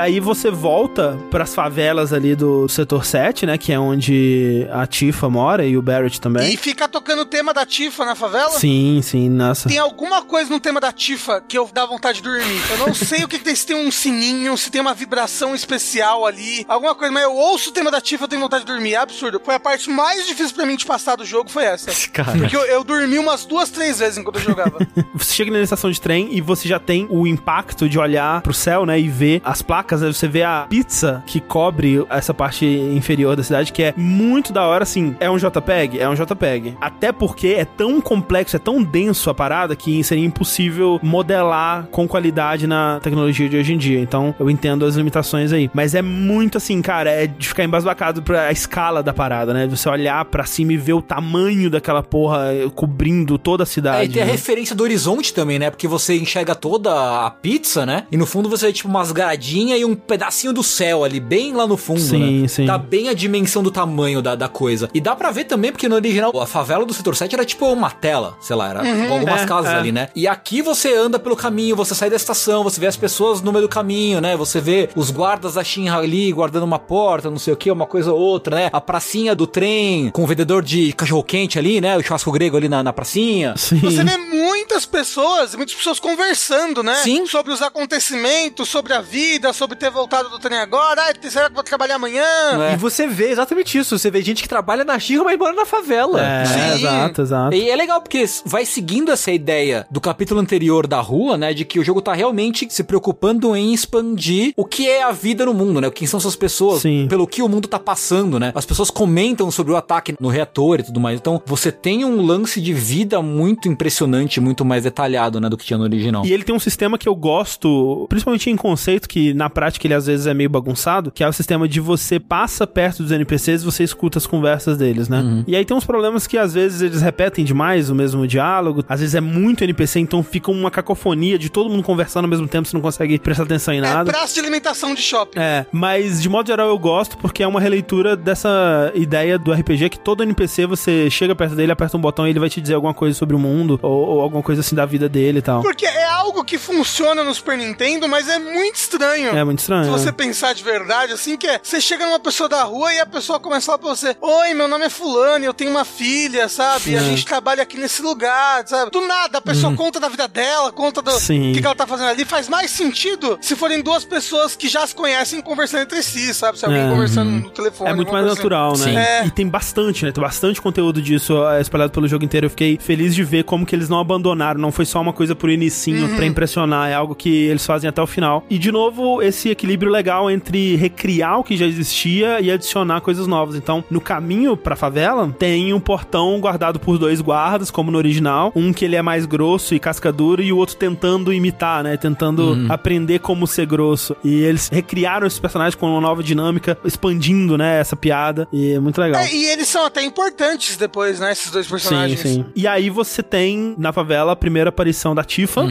Daí 0.05 0.19
você 0.19 0.51
volta 0.51 1.17
pras 1.31 1.55
favelas 1.55 2.13
ali 2.13 2.35
do 2.35 2.69
setor 2.69 3.03
7, 3.03 3.47
né? 3.47 3.57
Que 3.57 3.73
é 3.73 3.79
onde 3.79 4.67
a 4.71 4.85
Tifa 4.85 5.27
mora 5.31 5.65
e 5.65 5.75
o 5.75 5.81
Barrett 5.81 6.21
também. 6.21 6.53
E 6.53 6.57
fica 6.57 6.87
tocando 6.87 7.23
o 7.23 7.25
tema 7.25 7.51
da 7.55 7.65
Tifa 7.65 8.05
na 8.05 8.13
favela? 8.13 8.51
Sim, 8.51 9.01
sim, 9.01 9.27
nossa. 9.29 9.67
Tem 9.67 9.79
alguma 9.79 10.21
coisa 10.21 10.47
no 10.51 10.59
tema 10.59 10.79
da 10.79 10.91
Tifa 10.91 11.41
que 11.41 11.57
eu 11.57 11.67
dá 11.73 11.87
vontade 11.87 12.21
de 12.21 12.23
dormir. 12.29 12.61
Eu 12.69 12.85
não 12.85 12.93
sei 12.93 13.23
o 13.23 13.27
que, 13.27 13.39
que 13.39 13.45
tem, 13.45 13.55
se 13.55 13.65
tem 13.65 13.75
um 13.75 13.91
sininho, 13.91 14.55
se 14.55 14.69
tem 14.69 14.79
uma 14.79 14.93
vibração 14.93 15.55
especial 15.55 16.23
ali, 16.23 16.63
alguma 16.67 16.93
coisa, 16.93 17.11
mas 17.11 17.23
eu 17.23 17.33
ouço 17.33 17.71
o 17.71 17.73
tema 17.73 17.89
da 17.89 17.99
Tifa, 17.99 18.25
eu 18.25 18.27
tenho 18.27 18.43
vontade 18.43 18.63
de 18.63 18.71
dormir. 18.71 18.93
É 18.93 18.97
absurdo. 18.97 19.41
Foi 19.43 19.55
a 19.55 19.59
parte 19.59 19.89
mais 19.89 20.27
difícil 20.27 20.55
pra 20.55 20.67
mim 20.67 20.75
de 20.75 20.85
passar 20.85 21.15
do 21.15 21.25
jogo, 21.25 21.49
foi 21.49 21.63
essa. 21.63 21.89
Cara. 22.13 22.37
Porque 22.37 22.55
eu, 22.55 22.61
eu 22.65 22.83
dormi 22.83 23.17
umas 23.17 23.43
duas, 23.43 23.71
três 23.71 23.97
vezes 23.97 24.19
enquanto 24.19 24.35
eu 24.35 24.43
jogava. 24.43 24.77
Você 25.15 25.33
chega 25.33 25.49
na 25.49 25.61
estação 25.61 25.89
de 25.89 25.99
trem 25.99 26.29
e 26.31 26.41
você 26.41 26.67
já 26.67 26.77
tem 26.77 27.07
o 27.09 27.25
impacto 27.25 27.89
de 27.89 27.97
olhar 27.97 28.41
pro 28.41 28.53
céu, 28.53 28.85
né? 28.85 28.99
E 28.99 29.07
ver 29.07 29.41
as 29.45 29.61
placas, 29.61 29.94
né, 30.01 30.11
você 30.11 30.27
vê 30.27 30.43
a 30.43 30.65
pizza 30.69 31.23
que 31.25 31.39
cobre 31.39 32.05
essa 32.09 32.33
parte 32.33 32.65
inferior 32.65 33.35
da 33.35 33.43
cidade, 33.43 33.71
que 33.71 33.83
é 33.83 33.93
muito 33.95 34.51
da 34.51 34.65
hora, 34.65 34.83
assim. 34.83 35.15
É 35.19 35.29
um 35.29 35.37
JPEG? 35.37 35.99
É 35.99 36.09
um 36.09 36.13
JPEG. 36.13 36.75
Até 36.79 37.11
porque 37.11 37.47
é 37.47 37.65
tão 37.65 38.01
complexo, 38.01 38.55
é 38.55 38.59
tão 38.59 38.81
denso 38.83 39.29
a 39.29 39.33
parada 39.33 39.75
que 39.75 40.03
seria 40.03 40.25
impossível 40.25 40.99
modelar 41.01 41.87
com 41.91 42.07
qualidade 42.07 42.67
na 42.67 42.99
tecnologia 43.01 43.49
de 43.49 43.57
hoje 43.57 43.73
em 43.73 43.77
dia. 43.77 43.99
Então, 43.99 44.33
eu 44.39 44.49
entendo 44.49 44.85
as 44.85 44.95
limitações 44.95 45.51
aí. 45.51 45.69
Mas 45.73 45.95
é 45.95 46.01
muito 46.01 46.57
assim, 46.57 46.81
cara, 46.81 47.09
é 47.09 47.27
de 47.27 47.47
ficar 47.47 47.63
embasbacado 47.63 48.21
pra 48.21 48.51
escala 48.51 49.01
da 49.01 49.13
parada, 49.13 49.53
né? 49.53 49.67
Você 49.67 49.87
olhar 49.89 50.23
pra 50.25 50.45
cima 50.45 50.73
e 50.73 50.77
ver 50.77 50.93
o 50.93 51.01
tamanho 51.01 51.69
daquela 51.69 52.03
porra 52.03 52.53
eh, 52.53 52.69
cobrindo 52.73 53.37
toda 53.37 53.63
a 53.63 53.65
cidade. 53.65 54.01
É, 54.01 54.05
e 54.05 54.09
tem 54.09 54.21
a 54.21 54.25
né? 54.25 54.31
referência 54.31 54.75
do 54.75 54.83
horizonte 54.83 55.33
também, 55.33 55.59
né? 55.59 55.69
Porque 55.69 55.87
você 55.87 56.17
enxerga 56.17 56.55
toda 56.55 57.25
a 57.25 57.29
pizza, 57.29 57.85
né? 57.85 58.05
E 58.11 58.17
no 58.17 58.25
fundo 58.25 58.49
você 58.49 58.67
vê 58.67 58.73
tipo 58.73 58.89
umas 58.89 59.11
gradinhas 59.11 59.79
e 59.79 59.84
um 59.85 59.95
pedacinho 59.95 60.53
do 60.53 60.63
céu 60.63 61.03
ali, 61.03 61.19
bem 61.19 61.53
lá 61.53 61.65
no 61.67 61.77
fundo, 61.77 61.99
Sim, 62.01 62.41
né? 62.41 62.47
sim. 62.47 62.65
Dá 62.65 62.77
bem 62.77 63.09
a 63.09 63.13
dimensão 63.13 63.61
do 63.63 63.71
tamanho 63.71 64.21
da, 64.21 64.35
da 64.35 64.47
coisa. 64.47 64.89
E 64.93 64.99
dá 65.01 65.15
pra 65.15 65.31
ver 65.31 65.45
também, 65.45 65.71
porque 65.71 65.87
no 65.87 65.95
original, 65.95 66.31
a 66.39 66.45
favela 66.47 66.85
do 66.85 66.93
setor 66.93 67.15
7 67.15 67.33
era 67.35 67.45
tipo 67.45 67.65
uma 67.67 67.89
tela, 67.91 68.37
sei 68.41 68.55
lá, 68.55 68.69
era 68.69 68.83
Uhum. 68.83 69.07
com 69.07 69.13
algumas 69.15 69.41
É, 69.41 69.45
casas 69.45 69.71
é. 69.71 69.75
ali, 69.75 69.91
né? 69.91 70.09
E 70.15 70.27
aqui 70.27 70.61
você 70.61 70.93
anda 70.95 71.17
pelo 71.19 71.35
caminho, 71.35 71.75
você 71.75 71.93
sai 71.95 72.09
da 72.09 72.15
estação, 72.15 72.63
você 72.63 72.79
vê 72.79 72.87
as 72.87 72.97
pessoas 72.97 73.41
no 73.41 73.51
meio 73.51 73.63
do 73.63 73.69
caminho, 73.69 74.19
né? 74.21 74.35
Você 74.37 74.59
vê 74.61 74.89
os 74.95 75.11
guardas 75.11 75.53
da 75.55 75.63
Shinra 75.63 75.97
ali 75.99 76.31
guardando 76.31 76.63
uma 76.63 76.79
porta, 76.79 77.29
não 77.29 77.37
sei 77.39 77.53
o 77.53 77.57
que, 77.57 77.69
uma 77.71 77.85
coisa 77.85 78.11
ou 78.13 78.19
outra, 78.19 78.55
né? 78.55 78.69
A 78.73 78.81
pracinha 78.81 79.35
do 79.35 79.45
trem 79.47 80.09
com 80.11 80.23
o 80.23 80.27
vendedor 80.27 80.63
de 80.63 80.93
cachorro-quente 80.93 81.57
ali, 81.59 81.79
né? 81.81 81.97
O 81.97 82.01
churrasco 82.03 82.31
grego 82.31 82.57
ali 82.57 82.67
na, 82.69 82.81
na 82.83 82.93
pracinha. 82.93 83.53
Sim. 83.57 83.79
Você 83.79 84.03
vê 84.03 84.17
muitas 84.17 84.85
pessoas, 84.85 85.55
muitas 85.55 85.75
pessoas 85.75 85.99
conversando, 85.99 86.83
né? 86.83 86.95
Sim. 86.95 87.25
Sobre 87.25 87.51
os 87.51 87.61
acontecimentos, 87.61 88.69
sobre 88.69 88.93
a 88.93 89.01
vida, 89.01 89.53
sobre 89.53 89.74
ter 89.75 89.89
voltado 89.89 90.29
do 90.29 90.39
trem 90.39 90.57
agora. 90.57 91.01
Ah, 91.01 91.29
será 91.29 91.45
que 91.45 91.51
eu 91.51 91.55
vou 91.55 91.63
trabalhar 91.63 91.95
amanhã? 91.95 92.23
É. 92.69 92.73
E 92.73 92.77
você 92.77 93.07
vê 93.07 93.29
exatamente 93.29 93.77
isso. 93.77 93.97
Você 93.97 94.09
vê 94.09 94.21
gente 94.21 94.41
que 94.41 94.49
trabalha 94.49 94.83
na 94.83 94.97
Xirra, 94.97 95.23
mas 95.23 95.37
mora 95.37 95.53
na 95.53 95.65
favela. 95.65 96.21
É, 96.21 96.45
Sim. 96.45 96.75
exato, 96.75 97.21
exato. 97.21 97.55
E 97.55 97.69
é 97.69 97.75
legal 97.75 98.01
porque 98.01 98.25
vai 98.45 98.65
seguindo 98.65 99.11
essa 99.11 99.31
ideia 99.31 99.85
do 99.89 100.01
capítulo 100.01 100.39
anterior 100.39 100.87
da 100.87 100.99
rua, 100.99 101.37
né? 101.37 101.53
De 101.53 101.65
que 101.65 101.79
o 101.79 101.83
jogo 101.83 102.01
tá 102.01 102.13
realmente 102.13 102.67
se 102.69 102.83
preocupando 102.83 103.55
em 103.55 103.73
expandir 103.73 104.53
o 104.55 104.65
que 104.65 104.87
é 104.87 105.03
a 105.03 105.11
vida 105.11 105.45
no 105.45 105.53
mundo, 105.53 105.81
né? 105.81 105.89
Quem 105.91 106.07
são 106.07 106.19
essas 106.19 106.35
pessoas, 106.35 106.81
Sim. 106.81 107.07
pelo 107.09 107.27
que 107.27 107.41
o 107.41 107.49
mundo 107.49 107.67
tá 107.67 107.79
passando, 107.79 108.39
né? 108.39 108.51
As 108.55 108.65
pessoas 108.65 108.89
comentam 108.89 109.49
sobre 109.51 109.73
o 109.73 109.75
ataque 109.75 110.15
no 110.19 110.29
reator 110.29 110.79
e 110.79 110.83
tudo 110.83 110.99
mais. 110.99 111.19
Então, 111.19 111.41
você 111.45 111.71
tem 111.71 112.05
um 112.05 112.25
lance 112.25 112.61
de 112.61 112.73
vida 112.73 113.21
muito 113.21 113.67
impressionante, 113.67 114.39
muito 114.39 114.63
mais 114.65 114.83
detalhado, 114.83 115.39
né? 115.39 115.49
Do 115.49 115.57
que 115.57 115.65
tinha 115.65 115.77
no 115.77 115.83
original. 115.83 116.25
E 116.25 116.33
ele 116.33 116.43
tem 116.43 116.55
um 116.55 116.59
sistema 116.59 116.97
que 116.97 117.07
eu 117.07 117.15
gosto, 117.15 118.05
principalmente 118.09 118.49
em 118.49 118.55
conceito, 118.55 119.07
que 119.07 119.33
na 119.33 119.49
prática 119.55 119.87
ele 119.87 119.93
às 119.93 120.05
vezes 120.05 120.27
é 120.27 120.33
meio 120.33 120.49
bagunçado, 120.49 121.09
que 121.09 121.23
é 121.23 121.27
o 121.27 121.31
sistema 121.31 121.65
de 121.67 121.79
você 121.79 122.19
passa 122.19 122.67
perto 122.67 123.01
dos 123.01 123.11
NPCs 123.11 123.61
e 123.61 123.65
você 123.65 123.83
escuta 123.83 124.17
as 124.17 124.27
conversas 124.27 124.77
deles, 124.77 125.07
né? 125.07 125.21
Uhum. 125.21 125.43
E 125.47 125.55
aí 125.55 125.63
tem 125.63 125.75
uns 125.75 125.85
problemas 125.85 126.27
que 126.27 126.37
às 126.37 126.53
vezes 126.53 126.81
eles 126.81 127.01
repetem 127.01 127.45
demais 127.45 127.89
o 127.89 127.95
mesmo 127.95 128.27
diálogo, 128.27 128.83
às 128.89 128.99
vezes 128.99 129.15
é 129.15 129.21
muito 129.21 129.63
NPC, 129.63 129.99
então 130.01 130.21
fica 130.21 130.51
uma 130.51 130.69
cacofonia 130.69 131.39
de 131.39 131.49
todo 131.49 131.69
mundo 131.69 131.83
conversando 131.83 132.25
ao 132.25 132.29
mesmo 132.29 132.47
tempo, 132.47 132.67
você 132.67 132.75
não 132.75 132.81
consegue 132.81 133.17
prestar 133.17 133.43
atenção 133.43 133.73
em 133.73 133.77
É 133.77 133.81
nada. 133.81 134.11
praça 134.11 134.33
de 134.33 134.39
alimentação 134.41 134.93
de 134.93 135.01
shopping. 135.01 135.39
É, 135.39 135.65
mas 135.71 136.21
de 136.21 136.27
modo 136.27 136.47
geral 136.47 136.67
eu 136.67 136.77
gosto 136.77 137.17
porque 137.17 137.41
é 137.41 137.47
uma 137.47 137.61
releitura 137.61 138.15
dessa 138.17 138.91
ideia 138.93 139.39
do 139.39 139.53
RPG 139.53 139.89
que 139.89 139.99
todo 139.99 140.21
NPC 140.21 140.65
você 140.65 141.09
chega 141.09 141.33
perto 141.33 141.55
dele, 141.55 141.71
aperta 141.71 141.95
um 141.95 142.01
botão 142.01 142.27
e 142.27 142.29
ele 142.31 142.39
vai 142.39 142.49
te 142.49 142.59
dizer 142.59 142.73
alguma 142.73 142.93
coisa 142.93 143.17
sobre 143.17 143.35
o 143.35 143.39
mundo 143.39 143.79
ou, 143.81 143.91
ou 144.09 144.21
alguma 144.21 144.43
coisa 144.43 144.59
assim 144.61 144.75
da 144.75 144.85
vida 144.85 145.07
dele 145.07 145.39
e 145.39 145.41
tal. 145.41 145.61
Porque 145.61 145.85
é 145.85 146.05
algo 146.05 146.43
que 146.43 146.57
funciona 146.57 147.23
no 147.23 147.33
Super 147.33 147.57
Nintendo, 147.57 148.07
mas 148.09 148.27
é 148.27 148.37
muito 148.39 148.75
estranho. 148.75 149.29
É 149.29 149.44
muito 149.45 149.59
estranho. 149.59 149.85
Se 149.85 149.89
você 149.91 150.09
é. 150.09 150.11
pensar 150.11 150.53
de 150.53 150.63
verdade, 150.63 151.13
assim, 151.13 151.37
que 151.37 151.47
é, 151.47 151.59
você 151.61 151.79
chega 151.79 152.05
numa 152.05 152.19
pessoa 152.19 152.49
da 152.49 152.63
rua 152.63 152.93
e 152.93 152.99
a 152.99 153.05
pessoa 153.05 153.39
começa 153.39 153.65
a 153.65 153.65
falar 153.65 153.77
pra 153.79 153.89
você, 153.89 154.15
Oi, 154.21 154.53
meu 154.53 154.67
nome 154.67 154.85
é 154.85 154.89
fulano, 154.89 155.45
eu 155.45 155.53
tenho 155.53 155.71
uma 155.71 155.85
filha, 155.85 156.47
sabe? 156.49 156.91
E 156.91 156.97
a 156.97 157.01
É. 157.01 157.03
gente 157.03 157.25
trabalha 157.25 157.63
aqui 157.63 157.77
nesse 157.77 158.01
lugar, 158.01 158.67
sabe? 158.67 158.91
Do 158.91 159.01
nada, 159.01 159.37
a 159.37 159.41
pessoa 159.41 159.69
Uhum. 159.69 159.75
conta 159.77 159.99
da 159.99 160.09
vida 160.09 160.27
dela, 160.27 160.71
conta 160.71 161.01
do 161.01 161.11
Sim. 161.11 161.51
que, 161.53 161.59
que 161.61 161.65
ela 161.65 161.75
tá 161.75 161.85
fazendo 161.87 162.09
ali. 162.09 162.25
Faz 162.25 162.49
mais 162.49 162.71
sentido 162.71 163.37
se 163.41 163.55
forem 163.55 163.81
duas 163.81 164.03
pessoas 164.05 164.55
que 164.55 164.67
já 164.67 164.85
se 164.85 164.95
conhecem 164.95 165.41
conversando 165.41 165.83
entre 165.83 166.01
si, 166.01 166.33
sabe? 166.33 166.57
Se 166.59 166.65
alguém 166.65 166.81
É. 166.81 166.89
conversando 166.89 167.29
no 167.31 167.49
telefone. 167.49 167.89
É 167.89 167.93
muito 167.93 168.11
mais 168.11 168.23
coisa 168.25 168.35
natural, 168.35 168.73
assim. 168.73 168.91
né? 168.93 169.19
É. 169.21 169.25
E 169.27 169.31
tem 169.31 169.47
bastante, 169.47 170.05
né? 170.05 170.11
Tem 170.11 170.21
bastante 170.23 170.61
conteúdo 170.61 171.01
disso 171.01 171.45
é, 171.47 171.61
espalhado 171.61 171.91
pelo 171.91 172.07
jogo 172.07 172.23
inteiro. 172.25 172.45
Eu 172.47 172.49
fiquei 172.49 172.77
feliz 172.81 173.13
de 173.13 173.23
ver 173.23 173.43
como 173.43 173.65
que 173.65 173.75
eles 173.75 173.89
não 173.89 173.99
abandonaram. 173.99 174.59
Não 174.59 174.71
foi 174.71 174.85
só 174.85 174.99
uma 175.01 175.13
coisa 175.13 175.35
por 175.35 175.49
inicinho 175.49 176.07
Uhum. 176.07 176.15
pra 176.15 176.25
impressionar. 176.25 176.89
É 176.89 176.93
algo 176.93 177.13
que 177.15 177.29
eles 177.47 177.65
fazem 177.65 177.87
até 177.89 178.01
o 178.01 178.07
final. 178.07 178.43
E, 178.49 178.57
de 178.57 178.71
novo, 178.71 179.21
esse 179.21 179.34
equilíbrio 179.49 179.91
legal 179.91 180.29
entre 180.29 180.75
recriar 180.75 181.39
o 181.39 181.43
que 181.43 181.55
já 181.57 181.65
existia 181.65 182.39
e 182.41 182.51
adicionar 182.51 183.01
coisas 183.01 183.27
novas. 183.27 183.55
Então, 183.55 183.83
no 183.89 183.99
caminho 184.01 184.55
pra 184.57 184.75
favela, 184.75 185.33
tem 185.37 185.73
um 185.73 185.79
portão 185.79 186.39
guardado 186.39 186.79
por 186.79 186.97
dois 186.97 187.21
guardas, 187.21 187.69
como 187.71 187.91
no 187.91 187.97
original. 187.97 188.51
Um 188.55 188.71
que 188.73 188.85
ele 188.85 188.95
é 188.95 189.01
mais 189.01 189.25
grosso 189.25 189.75
e 189.75 189.79
casca 189.79 190.11
dura 190.11 190.41
e 190.41 190.51
o 190.51 190.57
outro 190.57 190.75
tentando 190.75 191.33
imitar, 191.33 191.83
né? 191.83 191.97
Tentando 191.97 192.35
Uhum. 192.53 192.67
aprender 192.69 193.19
como 193.19 193.45
ser 193.47 193.65
grosso. 193.65 194.15
E 194.23 194.43
eles 194.43 194.69
recriaram 194.69 195.25
esse 195.27 195.39
personagem 195.39 195.77
com 195.77 195.87
uma 195.89 196.01
nova 196.01 196.21
dinâmica, 196.23 196.77
expandindo, 196.85 197.57
né, 197.57 197.79
essa 197.79 197.95
piada. 197.95 198.47
E 198.51 198.73
é 198.73 198.79
muito 198.79 198.99
legal. 198.99 199.21
É, 199.21 199.33
e 199.33 199.45
eles 199.45 199.67
são 199.67 199.85
até 199.85 200.03
importantes 200.03 200.77
depois, 200.77 201.19
né? 201.19 201.31
Esses 201.31 201.51
dois 201.51 201.65
Sim, 201.65 201.71
personagens. 201.71 202.19
sim. 202.19 202.45
E 202.55 202.67
aí 202.67 202.89
você 202.89 203.21
tem 203.23 203.75
na 203.77 203.91
favela 203.91 204.31
a 204.33 204.35
primeira 204.35 204.69
aparição 204.69 205.15
da 205.15 205.23
Tifa. 205.23 205.63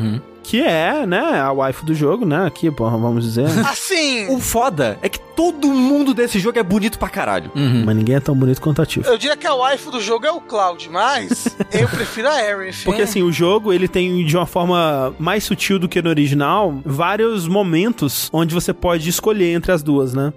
Que 0.45 0.63
é, 0.63 1.07
né, 1.07 1.41
a 1.41 1.51
wife 1.53 1.85
do 1.85 1.95
jogo, 1.95 2.25
né? 2.27 2.47
Aqui, 2.47 2.71
porra, 2.71 2.97
vamos 2.99 3.25
dizer. 3.25 3.47
Assim, 3.67 4.29
O 4.29 4.39
foda 4.39 4.99
é 5.03 5.09
que 5.09 5.19
todo 5.19 5.67
mundo 5.69 6.15
desse 6.15 6.39
jogo 6.39 6.59
é 6.59 6.63
bonito 6.63 6.97
pra 6.99 7.09
caralho. 7.09 7.51
Mas 7.55 7.97
ninguém 7.97 8.15
é 8.15 8.21
tão 8.21 8.37
bonito 8.37 8.61
quanto 8.61 8.81
a 8.81 8.87
Tifa. 8.87 9.09
eu 9.11 9.19
diria 9.19 9.37
que 9.37 9.47
a 9.47 9.55
wife 9.55 9.91
do 9.91 10.01
jogo 10.01 10.27
é 10.27 10.31
o 10.31 10.41
Cloud, 10.41 10.89
mas 10.91 11.49
eu 11.73 11.89
prefiro 11.89 12.29
a 12.29 12.33
Aerith. 12.35 12.85
Porque 12.85 13.03
assim, 13.03 13.23
o 13.23 13.33
jogo, 13.33 13.73
ele 13.73 13.89
tem 13.89 14.25
de 14.25 14.37
uma 14.37 14.47
forma 14.47 15.13
mais 15.19 15.43
sutil 15.43 15.79
do 15.79 15.89
que 15.89 16.01
no 16.01 16.09
original, 16.11 16.79
vários 16.85 17.49
momentos 17.49 18.29
onde 18.33 18.55
você 18.55 18.73
pode 18.73 19.09
escolher 19.09 19.53
entre 19.55 19.73
as 19.73 19.83
duas, 19.83 20.15
né? 20.15 20.33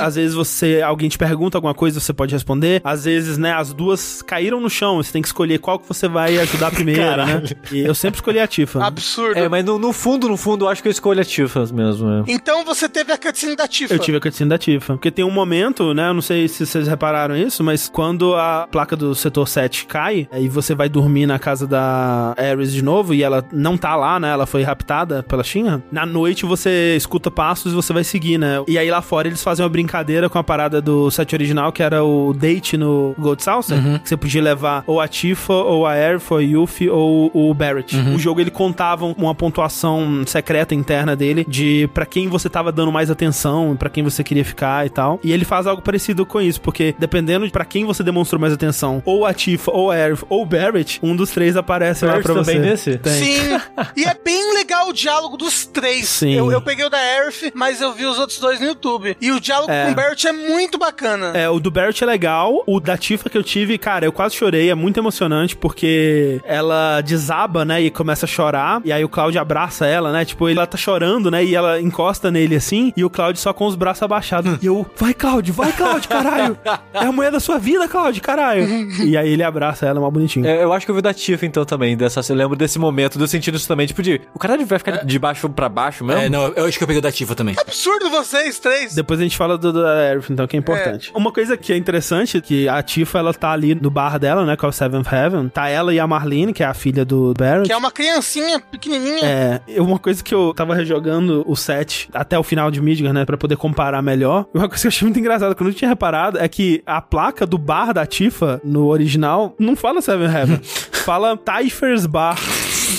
Às 0.00 0.14
vezes 0.14 0.34
você, 0.34 0.80
alguém 0.82 1.08
te 1.08 1.18
pergunta 1.18 1.58
alguma 1.58 1.74
coisa, 1.74 2.00
você 2.00 2.12
pode 2.12 2.32
responder. 2.32 2.80
Às 2.84 3.04
vezes, 3.04 3.36
né, 3.36 3.52
as 3.52 3.72
duas 3.74 4.22
caíram 4.22 4.60
no 4.60 4.70
chão, 4.70 4.96
você 4.96 5.12
tem 5.12 5.20
que 5.20 5.28
escolher 5.28 5.58
qual 5.58 5.78
que 5.78 5.86
você 5.88 6.08
vai 6.08 6.38
ajudar 6.38 6.70
primeiro, 6.70 7.16
né? 7.16 7.42
E 7.72 7.80
eu 7.80 7.94
sempre 7.94 8.18
escolhi 8.18 8.38
a 8.38 8.46
Tifa. 8.46 8.84
Absurdo. 8.84 9.38
É, 9.38 9.47
mas 9.48 9.64
no, 9.64 9.78
no 9.78 9.92
fundo, 9.92 10.28
no 10.28 10.36
fundo, 10.36 10.64
eu 10.64 10.68
acho 10.68 10.82
que 10.82 10.88
eu 10.88 10.92
escolho 10.92 11.20
a 11.20 11.24
Tifa 11.24 11.64
mesmo. 11.72 12.08
é. 12.10 12.24
Então 12.28 12.64
você 12.64 12.88
teve 12.88 13.12
a 13.12 13.18
cutscene 13.18 13.56
da 13.56 13.66
Tifa. 13.68 13.94
Eu 13.94 13.98
tive 13.98 14.18
a 14.18 14.20
cutscene 14.20 14.48
da 14.50 14.58
Tifa. 14.58 14.94
Porque 14.94 15.10
tem 15.10 15.24
um 15.24 15.30
momento, 15.30 15.92
né? 15.94 16.08
Eu 16.08 16.14
não 16.14 16.22
sei 16.22 16.48
se 16.48 16.66
vocês 16.66 16.86
repararam 16.88 17.36
isso, 17.36 17.62
mas 17.64 17.88
quando 17.88 18.34
a 18.34 18.68
placa 18.70 18.96
do 18.96 19.14
setor 19.14 19.46
7 19.48 19.86
cai, 19.86 20.28
aí 20.30 20.48
você 20.48 20.74
vai 20.74 20.88
dormir 20.88 21.26
na 21.26 21.38
casa 21.38 21.66
da 21.66 22.34
Ares 22.36 22.72
de 22.72 22.82
novo 22.82 23.14
e 23.14 23.22
ela 23.22 23.44
não 23.52 23.76
tá 23.76 23.94
lá, 23.96 24.18
né? 24.20 24.30
Ela 24.30 24.46
foi 24.46 24.62
raptada 24.62 25.22
pela 25.22 25.42
Shinra. 25.44 25.82
Na 25.90 26.04
noite 26.06 26.44
você 26.46 26.94
escuta 26.96 27.30
passos 27.30 27.72
e 27.72 27.74
você 27.74 27.92
vai 27.92 28.04
seguir, 28.04 28.38
né? 28.38 28.62
E 28.66 28.78
aí 28.78 28.90
lá 28.90 29.02
fora 29.02 29.28
eles 29.28 29.42
fazem 29.42 29.64
uma 29.64 29.68
brincadeira 29.68 30.28
com 30.28 30.38
a 30.38 30.44
parada 30.44 30.80
do 30.80 31.10
set 31.10 31.34
original, 31.34 31.72
que 31.72 31.82
era 31.82 32.04
o 32.04 32.32
date 32.32 32.76
no 32.76 33.14
Gold 33.18 33.42
Saucer, 33.42 33.78
que 34.02 34.08
você 34.08 34.16
podia 34.16 34.42
levar 34.42 34.82
ou 34.86 35.00
a 35.00 35.08
Tifa, 35.08 35.52
ou 35.52 35.86
a 35.86 35.92
Aerith, 35.92 36.24
ou 36.30 36.38
a 36.38 36.42
Yuffie, 36.42 36.88
ou 36.90 37.30
o 37.34 37.54
Barrett. 37.54 37.96
O 38.14 38.18
jogo 38.18 38.40
ele 38.40 38.50
contava 38.50 39.04
uma 39.06 39.34
pontuação 39.38 40.22
secreta 40.26 40.74
interna 40.74 41.14
dele 41.16 41.44
de 41.48 41.88
pra 41.94 42.04
quem 42.04 42.28
você 42.28 42.48
tava 42.48 42.70
dando 42.72 42.92
mais 42.92 43.10
atenção, 43.10 43.76
pra 43.76 43.88
quem 43.88 44.02
você 44.02 44.22
queria 44.24 44.44
ficar 44.44 44.86
e 44.86 44.90
tal. 44.90 45.18
E 45.22 45.32
ele 45.32 45.44
faz 45.44 45.66
algo 45.66 45.80
parecido 45.82 46.26
com 46.26 46.40
isso, 46.40 46.60
porque 46.60 46.94
dependendo 46.98 47.46
de 47.46 47.52
pra 47.52 47.64
quem 47.64 47.84
você 47.84 48.02
demonstrou 48.02 48.40
mais 48.40 48.52
atenção, 48.52 49.02
ou 49.04 49.24
a 49.24 49.32
Tifa, 49.32 49.70
ou 49.70 49.90
a 49.90 49.94
Aerith, 49.94 50.24
ou 50.28 50.42
o 50.42 50.46
Barrett, 50.46 50.98
um 51.02 51.14
dos 51.16 51.30
três 51.30 51.56
aparece 51.56 52.04
lá 52.04 52.12
Barrett 52.12 52.24
pra 52.26 52.34
você. 52.34 52.52
também 52.52 52.70
nesse? 52.70 52.98
Tem. 52.98 53.12
Sim, 53.12 53.60
e 53.96 54.04
é 54.04 54.14
bem 54.22 54.54
legal 54.54 54.88
o 54.88 54.92
diálogo 54.92 55.36
dos 55.36 55.66
três. 55.66 56.08
Sim. 56.08 56.32
Eu, 56.34 56.50
eu 56.50 56.60
peguei 56.60 56.84
o 56.84 56.90
da 56.90 56.98
Aerith, 56.98 57.52
mas 57.54 57.80
eu 57.80 57.92
vi 57.92 58.04
os 58.04 58.18
outros 58.18 58.38
dois 58.38 58.60
no 58.60 58.66
YouTube. 58.66 59.16
E 59.20 59.30
o 59.32 59.40
diálogo 59.40 59.70
É. 59.72 59.86
com 59.86 59.92
o 59.92 59.94
Barrett 59.94 60.26
é 60.26 60.32
muito 60.32 60.78
bacana. 60.78 61.32
É, 61.34 61.48
o 61.48 61.58
do 61.60 61.70
Barrett 61.70 62.02
é 62.02 62.06
legal. 62.06 62.62
O 62.66 62.80
da 62.80 62.96
Tifa 62.96 63.28
que 63.30 63.36
eu 63.38 63.42
tive, 63.42 63.78
cara, 63.78 64.04
eu 64.04 64.12
quase 64.12 64.34
chorei. 64.36 64.70
É 64.70 64.74
muito 64.74 64.98
emocionante 64.98 65.56
porque 65.56 66.40
ela 66.44 67.00
desaba, 67.00 67.64
né? 67.64 67.80
E 67.82 67.90
começa 67.90 68.26
a 68.26 68.28
chorar. 68.28 68.80
E 68.84 68.92
aí 68.92 69.04
o 69.04 69.08
Cloud 69.08 69.27
abraça 69.36 69.84
ela, 69.84 70.12
né? 70.12 70.24
Tipo, 70.24 70.48
ela 70.48 70.66
tá 70.66 70.78
chorando, 70.78 71.30
né? 71.30 71.44
E 71.44 71.54
ela 71.54 71.80
encosta 71.80 72.30
nele 72.30 72.54
assim. 72.54 72.92
E 72.96 73.04
o 73.04 73.10
Cloud 73.10 73.38
só 73.38 73.52
com 73.52 73.66
os 73.66 73.74
braços 73.74 74.02
abaixados. 74.04 74.58
E 74.62 74.66
eu, 74.66 74.86
vai, 74.96 75.12
Cloud, 75.12 75.50
vai, 75.50 75.72
Cloud, 75.72 76.06
caralho. 76.06 76.56
É 76.94 77.04
a 77.04 77.12
mulher 77.12 77.32
da 77.32 77.40
sua 77.40 77.58
vida, 77.58 77.88
Cloud, 77.88 78.20
caralho. 78.20 78.64
e 79.02 79.16
aí 79.16 79.30
ele 79.30 79.42
abraça 79.42 79.86
ela, 79.86 80.00
mal 80.00 80.10
bonitinho. 80.10 80.46
É, 80.46 80.62
eu 80.62 80.72
acho 80.72 80.86
que 80.86 80.90
eu 80.90 80.94
vi 80.94 81.02
da 81.02 81.12
Tifa 81.12 81.44
então 81.44 81.64
também. 81.64 81.96
Dessa, 81.96 82.20
eu 82.32 82.36
lembro 82.36 82.56
desse 82.56 82.78
momento, 82.78 83.18
do 83.18 83.26
sentido 83.26 83.56
isso 83.56 83.66
também. 83.66 83.86
Tipo, 83.86 84.02
de. 84.02 84.20
O 84.32 84.38
cara 84.38 84.56
vai 84.64 84.78
ficar 84.78 85.04
de 85.04 85.18
baixo 85.18 85.48
pra 85.48 85.68
baixo 85.68 86.04
mesmo? 86.04 86.22
É, 86.22 86.28
não, 86.28 86.48
eu 86.48 86.66
acho 86.66 86.78
que 86.78 86.84
eu 86.84 86.86
peguei 86.86 87.00
o 87.00 87.02
da 87.02 87.10
Tifa 87.10 87.34
também. 87.34 87.54
Absurdo 87.58 88.10
vocês 88.10 88.58
três. 88.58 88.94
Depois 88.94 89.18
a 89.18 89.22
gente 89.22 89.36
fala 89.36 89.58
do, 89.58 89.72
do 89.72 89.86
Aerith, 89.86 90.30
então, 90.30 90.46
que 90.46 90.56
é 90.56 90.58
importante. 90.58 91.10
Uma 91.14 91.32
coisa 91.32 91.56
que 91.56 91.72
é 91.72 91.76
interessante, 91.76 92.40
que 92.40 92.68
a 92.68 92.82
Tifa, 92.82 93.18
ela 93.18 93.32
tá 93.32 93.50
ali 93.50 93.74
no 93.74 93.90
bar 93.90 94.18
dela, 94.18 94.44
né, 94.44 94.56
com 94.56 94.66
o 94.66 94.72
Seventh 94.72 95.12
Heaven. 95.12 95.48
Tá 95.48 95.68
ela 95.68 95.92
e 95.92 96.00
a 96.00 96.06
Marlene, 96.06 96.52
que 96.52 96.62
é 96.62 96.66
a 96.66 96.74
filha 96.74 97.04
do 97.04 97.34
Barrett. 97.36 97.66
Que 97.66 97.72
é 97.72 97.76
uma 97.76 97.90
criancinha 97.90 98.60
pequenininha. 98.60 99.17
É, 99.22 99.60
uma 99.80 99.98
coisa 99.98 100.22
que 100.22 100.34
eu 100.34 100.52
tava 100.54 100.74
rejogando 100.74 101.44
o 101.46 101.56
set 101.56 102.08
até 102.12 102.38
o 102.38 102.42
final 102.42 102.70
de 102.70 102.80
Midgar, 102.80 103.12
né, 103.12 103.24
pra 103.24 103.36
poder 103.36 103.56
comparar 103.56 104.02
melhor. 104.02 104.46
E 104.54 104.58
uma 104.58 104.68
coisa 104.68 104.82
que 104.82 104.86
eu 104.86 104.90
achei 104.90 105.06
muito 105.06 105.18
engraçada, 105.18 105.54
que 105.54 105.62
eu 105.62 105.66
não 105.66 105.72
tinha 105.72 105.88
reparado, 105.88 106.38
é 106.38 106.48
que 106.48 106.82
a 106.86 107.00
placa 107.00 107.46
do 107.46 107.58
bar 107.58 107.92
da 107.92 108.06
Tifa, 108.06 108.60
no 108.64 108.86
original, 108.86 109.54
não 109.58 109.76
fala 109.76 110.00
Seven 110.00 110.28
Heaven. 110.28 110.60
fala 111.04 111.36
Typhers 111.36 112.06
Bar. 112.06 112.38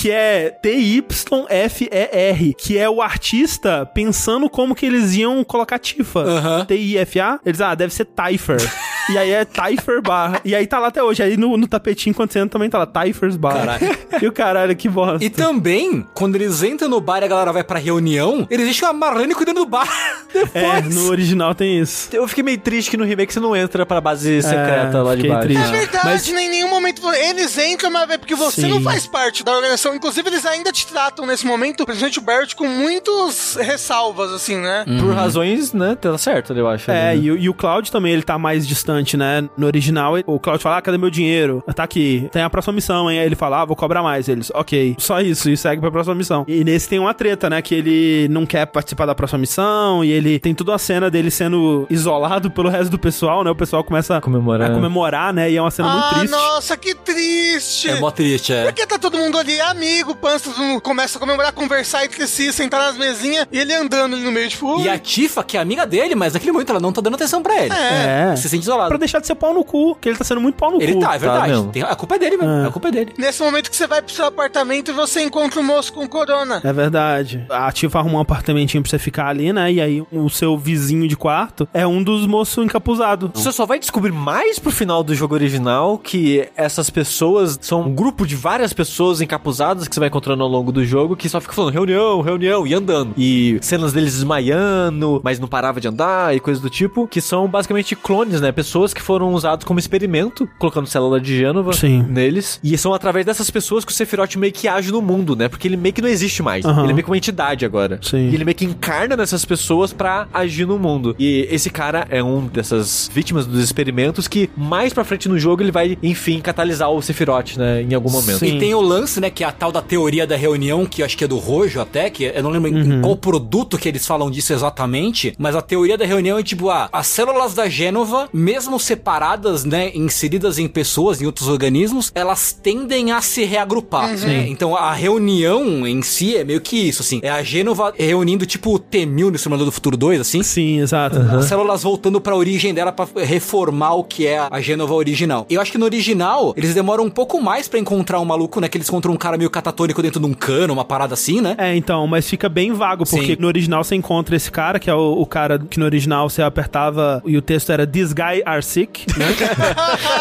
Que 0.00 0.10
é 0.10 0.50
T-Y-F-E-R. 0.62 2.54
Que 2.54 2.78
é 2.78 2.88
o 2.88 3.02
artista 3.02 3.84
pensando 3.84 4.48
como 4.48 4.74
que 4.74 4.86
eles 4.86 5.14
iam 5.14 5.44
colocar 5.44 5.78
Tifa. 5.78 6.20
Aham. 6.20 6.64
T-I-F-A. 6.64 7.40
Eles, 7.44 7.60
ah, 7.60 7.74
deve 7.74 7.92
ser 7.92 8.06
Typher. 8.06 8.58
e 9.12 9.18
aí 9.18 9.30
é 9.30 9.44
Typher 9.44 10.00
Bar. 10.02 10.40
E 10.44 10.54
aí 10.54 10.66
tá 10.66 10.78
lá 10.78 10.88
até 10.88 11.02
hoje. 11.02 11.22
Aí 11.22 11.36
no, 11.36 11.56
no 11.56 11.66
tapetinho, 11.68 12.14
quando 12.14 12.32
você 12.32 12.38
entra, 12.38 12.50
também 12.50 12.68
tá 12.70 12.78
lá 12.78 12.86
Typhers 12.86 13.36
Bar. 13.36 13.54
Caralho. 13.54 13.98
e 14.22 14.26
o 14.26 14.32
caralho, 14.32 14.76
que 14.76 14.88
bosta. 14.88 15.24
E 15.24 15.30
também, 15.30 16.06
quando 16.14 16.34
eles 16.36 16.62
entram 16.62 16.88
no 16.88 17.00
bar 17.00 17.20
e 17.22 17.24
a 17.24 17.28
galera 17.28 17.52
vai 17.52 17.64
pra 17.64 17.78
reunião, 17.78 18.46
eles 18.50 18.64
deixam 18.66 18.88
a 18.88 18.92
Marlene 18.92 19.34
cuidando 19.34 19.60
do 19.60 19.66
bar. 19.66 19.88
É, 20.54 20.80
no 20.82 21.08
original 21.10 21.54
tem 21.56 21.80
isso. 21.80 22.08
Eu 22.12 22.26
fiquei 22.28 22.44
meio 22.44 22.58
triste 22.58 22.88
que 22.90 22.96
no 22.96 23.04
remake 23.04 23.32
você 23.32 23.40
não 23.40 23.54
entra 23.56 23.84
pra 23.84 24.00
base 24.00 24.40
secreta 24.42 25.02
lá 25.02 25.16
de 25.16 25.26
baixo. 25.26 25.42
triste. 25.48 25.62
É 25.64 25.70
verdade, 25.72 26.04
Mas- 26.04 26.28
em 26.28 26.48
nenhum 26.48 26.68
momento 26.70 27.02
eles 27.12 27.58
entram, 27.58 27.90
mas 27.90 28.08
é 28.10 28.16
porque 28.16 28.36
você 28.36 28.62
Sim. 28.62 28.68
não 28.68 28.80
faz 28.80 29.06
parte 29.08 29.42
da 29.42 29.50
organização. 29.52 29.92
Inclusive, 29.94 30.28
eles 30.28 30.46
ainda 30.46 30.70
te 30.70 30.86
tratam 30.86 31.26
nesse 31.26 31.44
momento, 31.44 31.84
principalmente 31.84 32.18
o 32.20 32.22
Barrett, 32.22 32.54
com 32.54 32.66
muitas 32.68 33.56
ressalvas, 33.56 34.30
assim, 34.32 34.56
né? 34.56 34.84
Por 35.00 35.12
razões, 35.14 35.72
né? 35.72 35.96
Tá 36.00 36.16
certo, 36.16 36.52
eu 36.52 36.68
acho. 36.68 36.88
É, 36.90 37.10
ali, 37.10 37.18
né? 37.20 37.24
e, 37.26 37.30
o- 37.32 37.36
e 37.38 37.48
o 37.48 37.54
Cloud 37.54 37.90
também, 37.90 38.12
ele 38.12 38.22
tá 38.22 38.38
mais 38.38 38.66
distante, 38.66 38.99
né? 39.16 39.48
No 39.56 39.66
original, 39.66 40.14
o 40.26 40.38
Cloud 40.38 40.62
fala, 40.62 40.78
ah, 40.78 40.82
cadê 40.82 40.98
meu 40.98 41.10
dinheiro? 41.10 41.62
Tá 41.74 41.84
aqui, 41.84 42.28
tem 42.32 42.42
a 42.42 42.50
próxima 42.50 42.74
missão, 42.74 43.10
hein? 43.10 43.18
Aí 43.18 43.26
ele 43.26 43.36
fala, 43.36 43.62
ah, 43.62 43.64
vou 43.64 43.76
cobrar 43.76 44.02
mais. 44.02 44.28
Eles, 44.28 44.50
ok, 44.54 44.96
só 44.98 45.20
isso, 45.20 45.50
e 45.50 45.56
segue 45.56 45.80
pra 45.80 45.90
próxima 45.90 46.14
missão. 46.14 46.44
E 46.46 46.64
nesse 46.64 46.88
tem 46.88 46.98
uma 46.98 47.14
treta, 47.14 47.48
né? 47.48 47.62
Que 47.62 47.74
ele 47.74 48.28
não 48.30 48.44
quer 48.46 48.66
participar 48.66 49.06
da 49.06 49.14
próxima 49.14 49.38
missão, 49.38 50.04
e 50.04 50.10
ele 50.10 50.38
tem 50.38 50.54
toda 50.54 50.72
uma 50.72 50.78
cena 50.78 51.10
dele 51.10 51.30
sendo 51.30 51.86
isolado 51.90 52.50
pelo 52.50 52.68
resto 52.68 52.90
do 52.90 52.98
pessoal, 52.98 53.44
né? 53.44 53.50
O 53.50 53.54
pessoal 53.54 53.82
começa 53.84 54.20
Comemorar. 54.20 54.70
a 54.70 54.74
comemorar, 54.74 55.32
né? 55.32 55.50
E 55.50 55.56
é 55.56 55.60
uma 55.60 55.70
cena 55.70 55.88
muito 55.88 56.04
ah, 56.04 56.18
triste. 56.18 56.30
nossa, 56.30 56.76
que 56.76 56.94
triste! 56.94 57.88
É 57.90 58.00
mó 58.00 58.10
triste, 58.10 58.52
é. 58.52 58.64
Porque 58.64 58.86
tá 58.86 58.98
todo 58.98 59.16
mundo 59.16 59.38
ali, 59.38 59.60
amigo, 59.60 60.14
pança, 60.14 60.50
todo 60.50 60.62
mundo 60.62 60.80
começa 60.80 61.18
a 61.18 61.20
comemorar, 61.20 61.52
conversar 61.52 62.04
entre 62.04 62.26
si, 62.26 62.52
sentar 62.52 62.80
nas 62.80 62.96
mesinhas, 62.96 63.46
e 63.50 63.58
ele 63.58 63.72
andando 63.74 64.14
ali 64.14 64.24
no 64.24 64.32
meio, 64.32 64.48
tipo... 64.48 64.80
E 64.80 64.88
a 64.88 64.98
Tifa, 64.98 65.42
que 65.42 65.56
é 65.56 65.60
amiga 65.60 65.86
dele, 65.86 66.14
mas 66.14 66.34
naquele 66.34 66.52
momento 66.52 66.70
ela 66.70 66.80
não 66.80 66.92
tá 66.92 67.00
dando 67.00 67.14
atenção 67.14 67.42
pra 67.42 67.62
ele. 67.62 67.74
É. 67.74 68.34
Se 68.36 68.48
sente 68.48 68.62
isolado. 68.62 68.79
Pra 68.88 68.96
deixar 68.96 69.20
de 69.20 69.26
ser 69.26 69.34
pau 69.34 69.52
no 69.54 69.64
cu, 69.64 69.94
que 69.96 70.08
ele 70.08 70.18
tá 70.18 70.24
sendo 70.24 70.40
muito 70.40 70.56
pau 70.56 70.70
no 70.70 70.80
Ele 70.82 70.94
cu. 70.94 71.00
tá, 71.00 71.14
é 71.14 71.18
verdade. 71.18 71.48
mesmo. 71.52 71.72
Tem- 71.72 71.82
a 71.82 71.94
culpa 71.96 72.14
é 72.16 72.18
dele, 72.18 72.36
velho. 72.36 72.50
É. 72.50 72.66
A 72.66 72.70
culpa 72.70 72.88
é 72.88 72.90
dele. 72.92 73.12
Nesse 73.18 73.42
momento 73.42 73.70
que 73.70 73.76
você 73.76 73.86
vai 73.86 74.00
pro 74.02 74.12
seu 74.12 74.24
apartamento 74.26 74.90
e 74.90 74.94
você 74.94 75.22
encontra 75.22 75.60
o 75.60 75.64
moço 75.64 75.92
com 75.92 76.06
corona. 76.08 76.60
É 76.64 76.72
verdade. 76.72 77.44
A 77.50 77.70
Tifa 77.72 77.98
arrumou 77.98 78.18
um 78.18 78.22
apartamentinho 78.22 78.82
pra 78.82 78.90
você 78.90 78.98
ficar 78.98 79.26
ali, 79.28 79.52
né? 79.52 79.72
E 79.72 79.80
aí 79.80 80.02
o 80.12 80.28
seu 80.28 80.56
vizinho 80.58 81.06
de 81.08 81.16
quarto 81.16 81.68
é 81.72 81.86
um 81.86 82.02
dos 82.02 82.26
moços 82.26 82.64
encapuzados. 82.64 83.30
Você 83.34 83.52
só 83.52 83.66
vai 83.66 83.78
descobrir 83.78 84.12
mais 84.12 84.58
pro 84.58 84.70
final 84.70 85.02
do 85.02 85.14
jogo 85.14 85.34
original 85.34 85.98
que 85.98 86.48
essas 86.56 86.90
pessoas 86.90 87.58
são 87.60 87.82
um 87.82 87.94
grupo 87.94 88.26
de 88.26 88.36
várias 88.36 88.72
pessoas 88.72 89.20
encapuzadas 89.20 89.86
que 89.88 89.94
você 89.94 90.00
vai 90.00 90.08
encontrando 90.08 90.42
ao 90.42 90.48
longo 90.48 90.70
do 90.72 90.84
jogo 90.84 91.16
que 91.16 91.28
só 91.28 91.40
fica 91.40 91.52
falando 91.54 91.72
reunião, 91.72 92.20
reunião 92.20 92.66
e 92.66 92.74
andando. 92.74 93.14
E 93.16 93.58
cenas 93.62 93.92
deles 93.92 94.14
desmaiando, 94.14 95.20
mas 95.24 95.38
não 95.38 95.48
parava 95.48 95.80
de 95.80 95.88
andar 95.88 96.34
e 96.34 96.40
coisas 96.40 96.62
do 96.62 96.70
tipo, 96.70 97.06
que 97.06 97.20
são 97.20 97.46
basicamente 97.48 97.94
clones, 97.96 98.40
né? 98.40 98.52
Pessoas 98.52 98.69
que 98.94 99.02
foram 99.02 99.32
usados 99.34 99.64
como 99.64 99.78
experimento, 99.78 100.48
colocando 100.58 100.86
célula 100.86 101.20
de 101.20 101.36
Gênova 101.36 101.72
Sim. 101.72 102.02
neles. 102.08 102.58
E 102.62 102.76
são 102.78 102.94
através 102.94 103.26
dessas 103.26 103.50
pessoas 103.50 103.84
que 103.84 103.92
o 103.92 103.94
Sephiroth 103.94 104.36
meio 104.36 104.52
que 104.52 104.68
age 104.68 104.90
no 104.92 105.02
mundo, 105.02 105.34
né? 105.36 105.48
Porque 105.48 105.66
ele 105.68 105.76
meio 105.76 105.92
que 105.94 106.00
não 106.02 106.08
existe 106.08 106.42
mais. 106.42 106.64
Aham. 106.64 106.82
Ele 106.84 106.92
é 106.92 106.94
meio 106.94 107.04
que 107.04 107.10
uma 107.10 107.16
entidade 107.16 107.64
agora. 107.64 107.98
Sim. 108.02 108.28
E 108.30 108.34
ele 108.34 108.44
meio 108.44 108.54
que 108.54 108.64
encarna 108.64 109.16
nessas 109.16 109.44
pessoas 109.44 109.92
pra 109.92 110.28
agir 110.32 110.66
no 110.66 110.78
mundo. 110.78 111.14
E 111.18 111.46
esse 111.50 111.70
cara 111.70 112.06
é 112.10 112.22
um 112.22 112.46
dessas 112.46 113.10
vítimas 113.12 113.46
dos 113.46 113.62
experimentos 113.62 114.28
que 114.28 114.48
mais 114.56 114.92
pra 114.92 115.04
frente 115.04 115.28
no 115.28 115.38
jogo 115.38 115.62
ele 115.62 115.72
vai, 115.72 115.98
enfim, 116.02 116.40
catalisar 116.40 116.90
o 116.90 117.00
Sephiroth, 117.02 117.56
né? 117.56 117.82
Em 117.82 117.94
algum 117.94 118.10
momento. 118.10 118.38
Sim. 118.38 118.56
E 118.56 118.58
tem 118.58 118.74
o 118.74 118.80
lance, 118.80 119.20
né, 119.20 119.30
que 119.30 119.42
é 119.44 119.46
a 119.46 119.52
tal 119.52 119.72
da 119.72 119.82
teoria 119.82 120.26
da 120.26 120.36
reunião, 120.36 120.86
que 120.86 121.02
eu 121.02 121.06
acho 121.06 121.16
que 121.16 121.24
é 121.24 121.28
do 121.28 121.38
Rojo 121.38 121.80
até, 121.80 122.10
que 122.10 122.24
eu 122.24 122.42
não 122.42 122.50
lembro 122.50 122.70
Uhum. 122.70 122.98
em 122.98 123.00
qual 123.00 123.16
produto 123.16 123.78
que 123.78 123.88
eles 123.88 124.06
falam 124.06 124.30
disso 124.30 124.52
exatamente, 124.52 125.32
mas 125.38 125.56
a 125.56 125.62
teoria 125.62 125.96
da 125.96 126.04
reunião 126.04 126.38
é 126.38 126.42
tipo, 126.42 126.68
ah, 126.70 126.88
as 126.92 127.06
células 127.06 127.54
da 127.54 127.68
Gênova, 127.68 128.28
mesmo 128.32 128.59
separadas, 128.78 129.64
né, 129.64 129.90
inseridas 129.94 130.58
em 130.58 130.68
pessoas, 130.68 131.20
em 131.20 131.26
outros 131.26 131.48
organismos, 131.48 132.10
elas 132.14 132.52
tendem 132.52 133.12
a 133.12 133.20
se 133.20 133.44
reagrupar, 133.44 134.16
né? 134.18 134.46
Então 134.48 134.76
a 134.76 134.92
reunião 134.92 135.86
em 135.86 136.02
si 136.02 136.36
é 136.36 136.44
meio 136.44 136.60
que 136.60 136.76
isso, 136.76 137.02
assim, 137.02 137.20
é 137.22 137.30
a 137.30 137.42
Gênova 137.42 137.92
reunindo 137.96 138.46
tipo 138.46 138.74
o 138.74 138.78
T-1000 138.78 139.30
no 139.30 139.38
Simulador 139.38 139.66
do 139.66 139.72
Futuro 139.72 139.96
2, 139.96 140.20
assim, 140.20 140.42
Sim, 140.42 140.80
exato. 140.80 141.18
as 141.18 141.46
células 141.46 141.82
voltando 141.82 142.20
pra 142.20 142.36
origem 142.36 142.74
dela 142.74 142.92
pra 142.92 143.06
reformar 143.24 143.94
o 143.94 144.04
que 144.04 144.26
é 144.26 144.38
a 144.50 144.60
Gênova 144.60 144.94
original. 144.94 145.46
Eu 145.48 145.60
acho 145.60 145.72
que 145.72 145.78
no 145.78 145.84
original, 145.84 146.52
eles 146.56 146.74
demoram 146.74 147.04
um 147.04 147.10
pouco 147.10 147.40
mais 147.40 147.68
pra 147.68 147.78
encontrar 147.78 148.20
um 148.20 148.24
maluco, 148.24 148.60
né? 148.60 148.68
Que 148.68 148.76
eles 148.76 148.88
encontram 148.88 149.12
um 149.12 149.16
cara 149.16 149.36
meio 149.36 149.50
catatônico 149.50 150.02
dentro 150.02 150.20
de 150.20 150.26
um 150.26 150.34
cano, 150.34 150.72
uma 150.72 150.84
parada 150.84 151.14
assim, 151.14 151.40
né? 151.40 151.54
É, 151.58 151.74
então, 151.76 152.06
mas 152.06 152.28
fica 152.28 152.48
bem 152.48 152.72
vago, 152.72 153.04
porque 153.08 153.34
Sim. 153.34 153.36
no 153.38 153.46
original 153.46 153.82
você 153.84 153.94
encontra 153.94 154.36
esse 154.36 154.50
cara, 154.50 154.78
que 154.78 154.90
é 154.90 154.94
o, 154.94 155.20
o 155.20 155.26
cara 155.26 155.58
que 155.58 155.78
no 155.78 155.84
original 155.84 156.28
você 156.28 156.42
apertava 156.42 157.22
e 157.24 157.36
o 157.36 157.42
texto 157.42 157.70
era 157.70 157.86
This 157.86 158.12
guy 158.12 158.42
are 158.50 158.62
sick, 158.62 159.06
né? 159.18 159.26